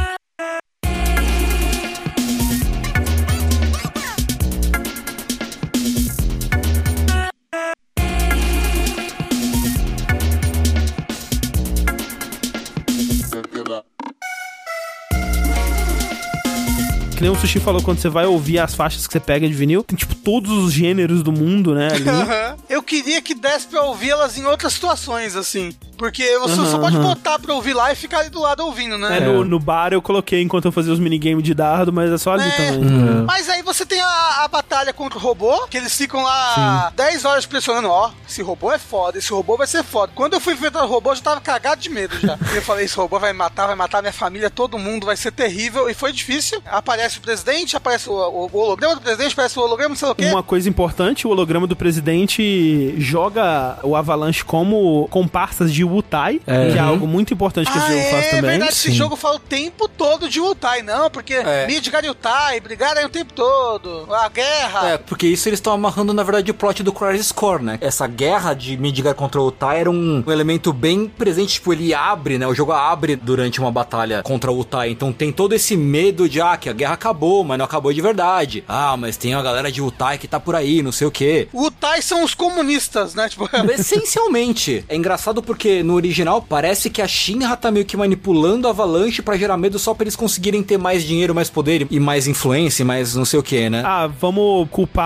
Nem 17.23 17.31
o 17.31 17.35
Sushi 17.39 17.57
falou, 17.61 17.81
quando 17.81 17.99
você 17.99 18.09
vai 18.09 18.25
ouvir 18.25 18.59
as 18.59 18.75
faixas 18.75 19.07
que 19.07 19.13
você 19.13 19.19
pega 19.19 19.47
de 19.47 19.53
vinil, 19.53 19.81
tem 19.81 19.95
tipo 19.95 20.13
todos 20.13 20.51
os 20.51 20.73
gêneros 20.73 21.23
do 21.23 21.31
mundo, 21.31 21.73
né? 21.73 21.87
Ali. 21.93 22.09
Aham. 22.09 22.55
Eu 22.69 22.83
queria 22.83 23.21
que 23.21 23.33
desse 23.33 23.65
pra 23.67 23.81
ouvi-las 23.83 24.37
em 24.37 24.45
outras 24.45 24.73
situações, 24.73 25.35
assim. 25.35 25.73
Porque 25.97 26.37
você 26.39 26.59
Aham, 26.59 26.65
só 26.71 26.79
pode 26.79 26.97
aham. 26.97 27.07
botar 27.09 27.39
pra 27.39 27.53
ouvir 27.53 27.73
lá 27.73 27.91
e 27.91 27.95
ficar 27.95 28.19
ali 28.19 28.29
do 28.29 28.41
lado 28.41 28.65
ouvindo, 28.65 28.97
né? 28.97 29.17
É, 29.17 29.19
no, 29.21 29.45
no 29.45 29.57
bar 29.59 29.93
eu 29.93 30.01
coloquei 30.01 30.41
enquanto 30.41 30.65
eu 30.65 30.71
fazia 30.71 30.91
os 30.91 30.99
minigames 30.99 31.43
de 31.43 31.53
dardo, 31.53 31.93
mas 31.93 32.11
é 32.11 32.17
só 32.17 32.33
ali 32.33 32.43
É. 32.43 32.51
também. 32.71 33.23
Mas 33.25 33.47
aí 33.47 33.61
você 33.61 33.85
tem 33.85 34.01
a, 34.01 34.43
a 34.43 34.47
batalha 34.49 34.91
contra 34.91 35.17
o 35.17 35.21
robô, 35.21 35.65
que 35.67 35.77
eles 35.77 35.95
ficam 35.95 36.21
lá 36.23 36.91
10 36.95 37.23
horas 37.25 37.45
pressionando, 37.45 37.87
ó, 37.89 38.11
esse 38.27 38.41
robô 38.41 38.71
é 38.71 38.79
foda, 38.79 39.17
esse 39.17 39.31
robô 39.31 39.55
vai 39.55 39.67
ser 39.67 39.83
foda. 39.83 40.11
Quando 40.13 40.33
eu 40.33 40.41
fui 40.41 40.53
enfrentar 40.55 40.83
o 40.83 40.87
robô, 40.87 41.11
eu 41.11 41.15
já 41.15 41.21
tava 41.21 41.39
cagado 41.39 41.79
de 41.79 41.89
medo 41.89 42.19
já. 42.19 42.37
E 42.51 42.55
eu 42.57 42.61
falei, 42.61 42.83
esse 42.85 42.97
robô 42.97 43.17
vai 43.19 43.31
me 43.31 43.37
matar, 43.39 43.67
vai 43.67 43.75
matar 43.75 44.01
minha 44.01 44.11
família, 44.13 44.49
todo 44.49 44.77
mundo, 44.79 45.05
vai 45.05 45.15
ser 45.15 45.31
terrível. 45.31 45.89
E 45.89 45.93
foi 45.93 46.11
difícil. 46.11 46.61
Aparece 46.65 47.12
o 47.19 47.21
presidente, 47.21 47.75
aparece 47.77 48.09
o, 48.09 48.13
o- 48.13 48.49
o 48.51 48.57
holograma 48.57 48.95
do 48.95 49.01
presidente, 49.01 49.33
aparece 49.33 49.57
o 49.59 49.61
holograma, 49.61 49.89
não 49.89 49.95
sei 49.95 50.09
o 50.09 50.15
quê. 50.15 50.25
Uma 50.25 50.43
coisa 50.43 50.67
importante, 50.69 51.27
o 51.27 51.29
holograma 51.31 51.67
do 51.67 51.75
presidente 51.75 52.95
joga 52.99 53.77
o 53.83 53.95
Avalanche 53.95 54.43
como 54.43 55.07
comparsas 55.09 55.73
de 55.73 55.83
Wutai, 55.83 56.39
que 56.45 56.77
é 56.77 56.79
algo 56.79 57.07
muito 57.07 57.33
importante 57.33 57.71
que 57.71 57.77
esse 57.77 57.87
Ah, 57.87 57.91
jogo 57.91 58.09
faz 58.11 58.25
é 58.25 58.29
também. 58.29 58.41
verdade, 58.51 58.71
esse 58.71 58.91
jogo 58.91 59.15
fala 59.15 59.35
o 59.35 59.39
tempo 59.39 59.87
todo 59.87 60.29
de 60.29 60.39
Utai, 60.39 60.81
não, 60.81 61.09
porque 61.09 61.33
É. 61.33 61.67
Midgar 61.67 62.03
e 62.05 62.09
Utai 62.09 62.59
brigaram 62.59 62.99
aí 62.99 63.05
o 63.05 63.09
tempo 63.09 63.33
todo, 63.33 64.07
a 64.13 64.29
guerra. 64.29 64.89
É, 64.89 64.97
porque 64.97 65.27
isso 65.27 65.47
eles 65.49 65.57
estão 65.57 65.73
amarrando, 65.73 66.13
na 66.13 66.23
verdade, 66.23 66.51
o 66.51 66.53
plot 66.53 66.83
do 66.83 66.91
Crisis 66.91 67.31
Core, 67.31 67.63
né? 67.63 67.77
Essa 67.81 68.07
guerra 68.07 68.53
de 68.53 68.77
Midgar 68.77 69.13
contra 69.15 69.41
o 69.41 69.47
Utai 69.47 69.79
era 69.81 69.89
um, 69.91 70.23
um 70.25 70.31
elemento 70.31 70.71
bem 70.73 71.07
presente, 71.07 71.53
tipo, 71.55 71.73
ele 71.73 71.93
abre, 71.93 72.37
né? 72.37 72.47
O 72.47 72.53
jogo 72.53 72.71
abre 72.71 73.15
durante 73.15 73.59
uma 73.59 73.71
batalha 73.71 74.21
contra 74.23 74.51
o 74.51 74.59
Utai, 74.59 74.89
então 74.89 75.11
tem 75.11 75.31
todo 75.31 75.53
esse 75.53 75.75
medo 75.75 76.27
de, 76.29 76.41
ah, 76.41 76.57
que 76.57 76.69
a 76.69 76.73
guerra 76.73 76.95
acabou, 77.03 77.43
mas 77.43 77.57
não 77.57 77.65
acabou 77.65 77.91
de 77.91 78.01
verdade. 78.01 78.63
Ah, 78.67 78.95
mas 78.95 79.17
tem 79.17 79.33
a 79.33 79.41
galera 79.41 79.69
de 79.69 79.81
Utai 79.81 80.17
que 80.17 80.27
tá 80.27 80.39
por 80.39 80.55
aí, 80.55 80.81
não 80.81 80.91
sei 80.91 81.05
o 81.05 81.11
quê. 81.11 81.49
Utai 81.53 82.01
são 82.01 82.23
os 82.23 82.33
comunistas, 82.33 83.13
né? 83.13 83.27
Tipo, 83.27 83.49
Essencialmente. 83.77 84.85
É 84.87 84.95
engraçado 84.95 85.43
porque 85.43 85.83
no 85.83 85.93
original 85.95 86.41
parece 86.41 86.89
que 86.89 87.01
a 87.01 87.07
Shinra 87.07 87.57
tá 87.57 87.69
meio 87.69 87.85
que 87.85 87.97
manipulando 87.97 88.67
a 88.67 88.71
Avalanche 88.71 89.21
pra 89.21 89.35
gerar 89.35 89.57
medo 89.57 89.77
só 89.77 89.93
pra 89.93 90.05
eles 90.05 90.15
conseguirem 90.15 90.63
ter 90.63 90.77
mais 90.77 91.03
dinheiro, 91.03 91.35
mais 91.35 91.49
poder 91.49 91.85
e 91.91 91.99
mais 91.99 92.27
influência, 92.27 92.83
e 92.83 92.85
mais 92.85 93.15
não 93.15 93.25
sei 93.25 93.39
o 93.39 93.43
que, 93.43 93.69
né? 93.69 93.83
Ah, 93.85 94.07
vamos 94.07 94.67
culpar 94.69 95.03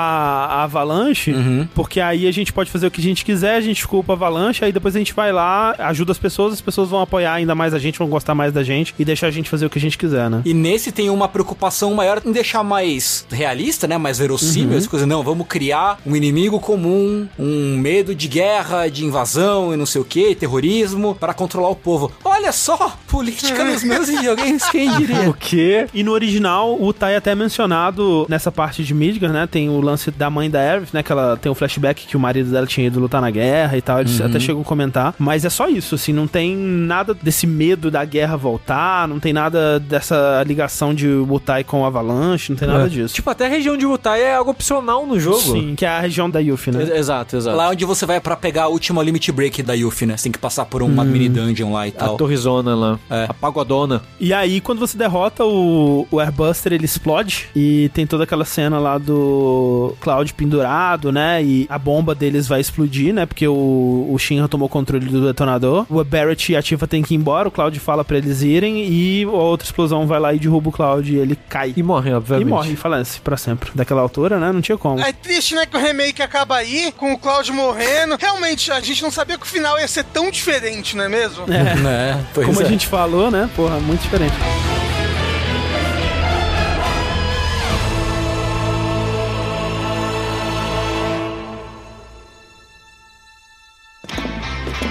a 0.51 0.63
Avalanche, 0.63 1.33
porque 1.73 1.99
aí 1.99 2.27
a 2.27 2.31
gente 2.31 2.53
pode 2.53 2.69
fazer 2.69 2.87
o 2.87 2.91
que 2.91 3.01
a 3.01 3.03
gente 3.03 3.25
quiser, 3.25 3.55
a 3.55 3.61
gente 3.61 3.87
culpa 3.87 4.13
a 4.13 4.15
Avalanche, 4.15 4.63
aí 4.63 4.71
depois 4.71 4.95
a 4.95 4.99
gente 4.99 5.13
vai 5.13 5.31
lá, 5.31 5.73
ajuda 5.79 6.11
as 6.11 6.17
pessoas, 6.19 6.53
as 6.53 6.61
pessoas 6.61 6.89
vão 6.89 7.01
apoiar 7.01 7.33
ainda 7.33 7.55
mais 7.55 7.73
a 7.73 7.79
gente, 7.79 7.97
vão 7.97 8.07
gostar 8.07 8.35
mais 8.35 8.53
da 8.53 8.63
gente 8.63 8.93
e 8.99 9.05
deixar 9.05 9.27
a 9.27 9.31
gente 9.31 9.49
fazer 9.49 9.65
o 9.65 9.69
que 9.69 9.79
a 9.79 9.81
gente 9.81 9.97
quiser, 9.97 10.29
né? 10.29 10.41
E 10.45 10.53
nesse 10.53 10.91
tem 10.91 11.09
uma 11.09 11.27
preocupação 11.27 11.86
maior 11.95 12.21
em 12.25 12.31
deixar 12.31 12.63
mais 12.63 13.25
realista, 13.31 13.87
né? 13.87 13.97
Mais 13.97 14.19
verossímil 14.19 14.71
Uhum. 14.71 14.77
as 14.77 14.87
coisas. 14.87 15.07
Não, 15.07 15.23
vamos 15.23 15.47
criar 15.47 15.99
um 16.05 16.15
inimigo 16.15 16.59
comum, 16.59 17.27
um 17.37 17.77
medo 17.77 18.13
de 18.15 18.27
guerra, 18.27 18.87
de 18.89 19.05
invasão 19.05 19.73
e 19.73 19.77
não 19.77 19.85
sei 19.85 20.01
o 20.01 20.05
que, 20.05 20.35
terrorismo, 20.35 21.15
para 21.15 21.33
controlar 21.33 21.69
o 21.69 21.75
povo. 21.75 22.11
Olha 22.23 22.51
só, 22.51 22.97
política 23.07 23.63
nos 23.63 23.83
meus 23.83 24.07
videogames, 24.07 24.63
quem 24.69 24.89
diria? 24.97 25.17
O 25.27 25.33
quê? 25.33 25.87
E 25.93 26.03
no 26.03 26.11
original, 26.11 26.77
o 26.81 26.93
Tai 26.93 27.13
é 27.13 27.17
até 27.17 27.33
mencionado 27.35 28.25
nessa 28.29 28.51
parte 28.51 28.83
de 28.83 28.93
Midgar, 28.93 29.31
né? 29.31 29.47
Tem 29.47 29.67
o 29.69 29.81
lance 29.81 30.09
da 30.11 30.29
mãe 30.29 30.49
da 30.49 30.59
Aerith, 30.59 30.89
né? 30.93 31.03
Que 31.03 31.11
ela 31.11 31.35
tem 31.37 31.51
um 31.51 31.55
flashback 31.55 32.05
que 32.07 32.15
o 32.15 32.19
marido 32.19 32.49
dela 32.51 32.65
tinha 32.67 32.87
ido 32.87 32.99
lutar 32.99 33.21
na 33.21 33.29
guerra 33.29 33.77
e 33.77 33.81
tal. 33.81 33.99
Eles 33.99 34.21
até 34.21 34.39
chegam 34.39 34.61
a 34.61 34.65
comentar. 34.65 35.13
Mas 35.19 35.43
é 35.43 35.49
só 35.49 35.67
isso, 35.67 35.95
assim. 35.95 36.13
Não 36.13 36.27
tem 36.27 36.55
nada 36.55 37.13
desse 37.13 37.45
medo 37.47 37.89
da 37.91 38.05
guerra 38.05 38.37
voltar. 38.37 39.07
Não 39.07 39.19
tem 39.19 39.33
nada 39.33 39.79
dessa 39.79 40.43
ligação 40.45 40.93
de 40.93 41.07
Wutai 41.07 41.63
com 41.67 41.81
o 41.81 41.85
Avalanche. 41.85 42.51
Não 42.51 42.57
tem 42.57 42.67
nada 42.67 42.85
É. 42.85 42.89
disso. 42.89 43.13
Tipo, 43.13 43.29
até 43.29 43.45
a 43.45 43.49
região 43.49 43.77
de 43.77 43.85
Wutai 43.85 44.21
é 44.23 44.33
algo 44.35 44.49
opcional 44.51 45.05
no 45.05 45.19
jogo. 45.19 45.37
Sim, 45.39 45.75
que 45.75 45.85
é 45.85 45.89
a 45.89 45.99
região 45.99 46.29
da 46.29 46.39
Yuffie, 46.39 46.71
né? 46.73 46.81
Ex- 46.83 46.91
Exato, 46.91 47.35
exato. 47.37 47.55
Lá 47.55 47.69
onde 47.69 47.85
você 47.85 48.05
vai 48.05 48.19
pra 48.19 48.35
pegar 48.35 48.63
a 48.63 48.67
última 48.67 49.03
limit 49.03 49.31
break 49.31 49.61
da 49.61 49.73
Yuffie, 49.73 50.05
né? 50.07 50.17
Você 50.17 50.23
tem 50.23 50.31
que 50.31 50.39
passar 50.39 50.65
por 50.65 50.81
uma 50.81 51.03
mini 51.03 51.29
dungeon 51.29 51.71
lá 51.71 51.85
e 51.87 51.89
a 51.89 51.93
tal. 51.93 52.17
torrezona 52.17 52.75
lá. 52.75 52.99
É. 53.09 53.25
A 53.29 53.33
pagodona. 53.33 54.01
E 54.19 54.33
aí, 54.33 54.59
quando 54.61 54.79
você 54.79 54.97
derrota 54.97 55.43
o, 55.45 56.07
o 56.09 56.19
Airbuster, 56.19 56.73
ele 56.73 56.85
explode. 56.85 57.47
E 57.55 57.89
tem 57.93 58.07
toda 58.07 58.23
aquela 58.23 58.45
cena 58.45 58.79
lá 58.79 58.97
do 58.97 59.95
Cloud 59.99 60.33
pendurado, 60.33 61.11
né? 61.11 61.43
E 61.43 61.65
a 61.69 61.77
bomba 61.77 62.15
deles 62.15 62.47
vai 62.47 62.59
explodir, 62.61 63.13
né? 63.13 63.25
Porque 63.25 63.47
o, 63.47 64.07
o 64.09 64.17
Shinra 64.17 64.47
tomou 64.47 64.69
controle 64.69 65.05
do 65.05 65.25
detonador. 65.25 65.85
O 65.89 66.03
Barrett 66.03 66.51
e 66.51 66.55
a 66.55 66.61
Tifa 66.61 66.87
tem 66.87 67.01
que 67.03 67.13
ir 67.13 67.17
embora. 67.17 67.47
O 67.47 67.51
Cloud 67.51 67.77
fala 67.79 68.03
pra 68.03 68.17
eles 68.17 68.41
irem. 68.41 68.87
E 68.89 69.23
a 69.23 69.29
outra 69.29 69.65
explosão 69.65 70.05
vai 70.07 70.19
lá 70.19 70.33
e 70.33 70.39
derruba 70.39 70.69
o 70.69 70.71
Cloud. 70.71 71.11
E 71.13 71.17
ele 71.17 71.37
cai. 71.49 71.56
E 71.65 71.81
morre, 71.81 72.09
E 72.11 72.13
obviamente. 72.13 72.47
morre, 72.47 72.75
falece 72.75 73.19
pra 73.21 73.37
sempre. 73.37 73.71
Daquela 73.73 74.01
altura, 74.01 74.37
né? 74.39 74.51
Não 74.51 74.61
tinha 74.61 74.77
como. 74.77 74.99
É 74.99 75.11
triste, 75.13 75.55
né, 75.55 75.65
que 75.65 75.75
o 75.75 75.79
remake 75.79 76.21
acaba 76.21 76.57
aí, 76.57 76.91
com 76.97 77.13
o 77.13 77.17
Cloud 77.17 77.51
morrendo. 77.51 78.17
Realmente, 78.19 78.71
a 78.71 78.79
gente 78.81 79.01
não 79.01 79.11
sabia 79.11 79.37
que 79.37 79.43
o 79.43 79.47
final 79.49 79.79
ia 79.79 79.87
ser 79.87 80.03
tão 80.03 80.29
diferente, 80.29 80.95
não 80.95 81.05
é 81.05 81.09
mesmo? 81.09 81.45
É. 81.51 81.75
Né? 81.87 82.25
Pois 82.33 82.45
Como 82.47 82.61
é. 82.61 82.65
a 82.65 82.67
gente 82.67 82.85
falou, 82.87 83.29
né? 83.31 83.49
Porra, 83.55 83.79
muito 83.79 84.01
diferente. 84.01 84.33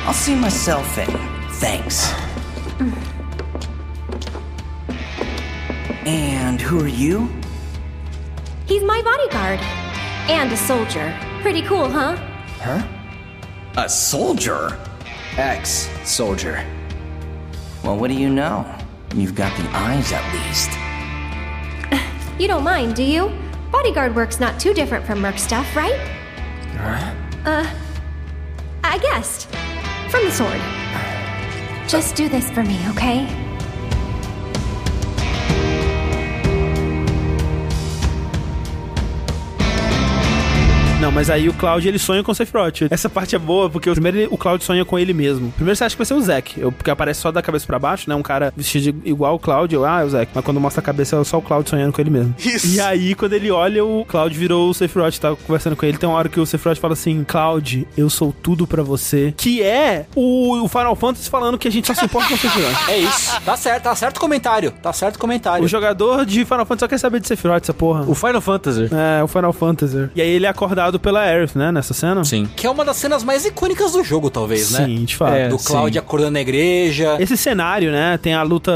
I'll 0.07 0.13
see 0.15 0.35
myself 0.35 0.99
in. 0.99 1.07
Thanks. 1.61 2.13
And 6.07 6.61
who 6.61 6.81
are 6.85 6.89
you? 6.89 7.29
He's 8.67 8.85
my 8.85 9.03
bodyguard. 9.03 9.59
And 10.31 10.53
a 10.53 10.57
soldier. 10.57 11.13
Pretty 11.43 11.63
cool, 11.63 11.91
huh? 11.91 12.15
Huh? 12.61 12.87
A 13.77 13.89
soldier? 13.89 14.79
Ex 15.37 15.91
soldier. 16.05 16.65
Well, 17.83 17.97
what 17.97 18.09
do 18.09 18.15
you 18.15 18.31
know? 18.31 18.73
You've 19.17 19.35
got 19.35 19.57
the 19.57 19.69
eyes 19.71 20.13
at 20.13 20.25
least. 20.33 20.71
You 22.39 22.47
don't 22.49 22.65
mind, 22.65 22.95
do 22.95 23.03
you? 23.03 23.33
Bodyguard 23.73 24.15
work's 24.15 24.39
not 24.39 24.61
too 24.61 24.75
different 24.75 25.07
from 25.07 25.21
Merc 25.23 25.39
stuff, 25.39 25.75
right? 25.75 25.99
Huh? 26.77 27.15
Uh, 27.47 27.75
I 28.85 28.99
guessed. 28.99 29.47
From 30.11 30.23
the 30.23 30.31
sword. 30.31 30.61
Just 31.89 32.15
do 32.15 32.29
this 32.29 32.51
for 32.51 32.63
me, 32.63 32.79
okay? 32.91 33.46
Não, 41.07 41.13
mas 41.13 41.31
aí 41.31 41.49
o 41.49 41.55
Cloud 41.55 41.87
ele 41.87 42.01
sonha 42.01 42.21
com 42.25 42.33
o 42.33 42.35
Sephiroth. 42.35 42.83
Essa 42.91 43.09
parte 43.09 43.37
é 43.37 43.39
boa, 43.39 43.71
porque 43.71 43.89
primeiro 43.93 44.19
ele- 44.19 44.29
o 44.29 44.37
Cloud 44.37 44.65
sonha 44.65 44.85
com 44.85 44.99
ele 44.99 45.13
mesmo. 45.13 45.53
Primeiro 45.53 45.77
você 45.77 45.85
acha 45.85 45.95
que 45.95 45.99
vai 45.99 46.05
ser 46.05 46.15
o 46.15 46.21
Zack, 46.21 46.59
porque 46.73 46.91
aparece 46.91 47.21
só 47.21 47.31
da 47.31 47.41
cabeça 47.41 47.65
pra 47.65 47.79
baixo, 47.79 48.11
né? 48.11 48.17
Um 48.17 48.23
cara 48.23 48.53
vestido 48.57 49.01
igual 49.05 49.37
o 49.37 49.39
Cloud, 49.39 49.73
eu, 49.73 49.85
ah, 49.85 50.01
é 50.01 50.05
o 50.05 50.11
Zack. 50.11 50.33
Mas 50.35 50.45
quando 50.45 50.59
mostra 50.61 50.81
a 50.81 50.85
cabeça 50.85 51.15
é 51.17 51.23
só 51.23 51.39
o 51.39 51.43
Cloud 51.43 51.71
sonhando 51.71 51.93
com 51.93 52.01
ele 52.01 52.11
mesmo. 52.11 52.35
Isso. 52.41 52.67
E 52.75 52.81
aí, 52.81 53.15
quando 53.15 53.35
ele 53.35 53.53
olha, 53.53 53.85
o 53.85 54.05
Cloud 54.05 54.37
virou 54.37 54.69
o 54.69 54.75
Sephiroth, 54.75 55.17
tá 55.21 55.37
conversando 55.47 55.77
com 55.77 55.87
ele. 55.87 55.97
Tem 55.97 56.09
uma 56.09 56.19
hora 56.19 56.29
que 56.29 56.41
o 56.41 56.45
Sephiroth 56.45 56.79
fala 56.81 56.95
assim: 56.95 57.23
Cloud, 57.23 57.87
eu 57.97 58.11
sou 58.11 58.35
tudo 58.43 58.67
pra 58.67 58.83
você. 58.83 59.33
Que 59.37 59.63
é 59.63 60.07
o, 60.17 60.61
o 60.65 60.67
Final 60.69 60.97
Fantasy 60.97 61.31
falando 61.31 61.57
que 61.57 61.69
a 61.69 61.71
gente 61.71 61.87
só 61.87 61.95
se 61.95 62.05
importa 62.05 62.31
com 62.31 62.35
o 62.35 62.39
Sephiroth. 62.39 62.75
É 62.91 62.99
isso. 62.99 63.41
Tá 63.43 63.57
certo, 63.57 63.83
tá 63.85 63.95
certo 63.95 64.17
o 64.17 64.21
comentário. 64.21 64.73
Tá 64.83 64.93
certo 64.93 65.15
o 65.15 65.19
comentário. 65.21 65.65
O 65.65 65.69
jogador 65.69 66.27
de 66.27 66.45
Final 66.45 66.67
Fantasy 66.67 66.81
só 66.81 66.89
quer 66.89 66.99
saber 66.99 67.21
de 67.21 67.29
Sephiroth, 67.29 67.63
essa 67.63 67.73
porra. 67.75 68.03
O 68.09 68.15
Final 68.17 68.41
Fantasy. 68.41 68.89
É, 68.93 69.23
o 69.23 69.29
Final 69.29 69.53
Fantasy. 69.53 70.11
E 70.17 70.21
aí 70.21 70.29
ele 70.31 70.47
é 70.47 70.49
acordado 70.49 70.96
pela 70.99 71.21
Aerith, 71.21 71.57
né, 71.57 71.71
nessa 71.73 71.95
cena? 71.95 72.25
Sim. 72.25 72.49
Que 72.57 72.67
é 72.67 72.71
uma 72.71 72.85
das 72.85 72.97
cenas 72.97 73.23
mais 73.25 73.45
icônicas 73.45 73.93
do 73.93 74.03
jogo, 74.05 74.31
talvez, 74.31 74.71
né? 74.73 74.85
Sim, 74.87 75.05
de 75.05 75.17
fato. 75.17 75.35
É, 75.35 75.49
Do 75.49 75.59
Cloud 75.59 75.93
sim. 75.93 75.99
acordando 75.99 76.33
na 76.33 76.41
igreja. 76.41 77.17
Esse 77.19 77.37
cenário, 77.37 77.91
né, 77.93 78.19
tem 78.19 78.35
a 78.35 78.43
luta 78.43 78.73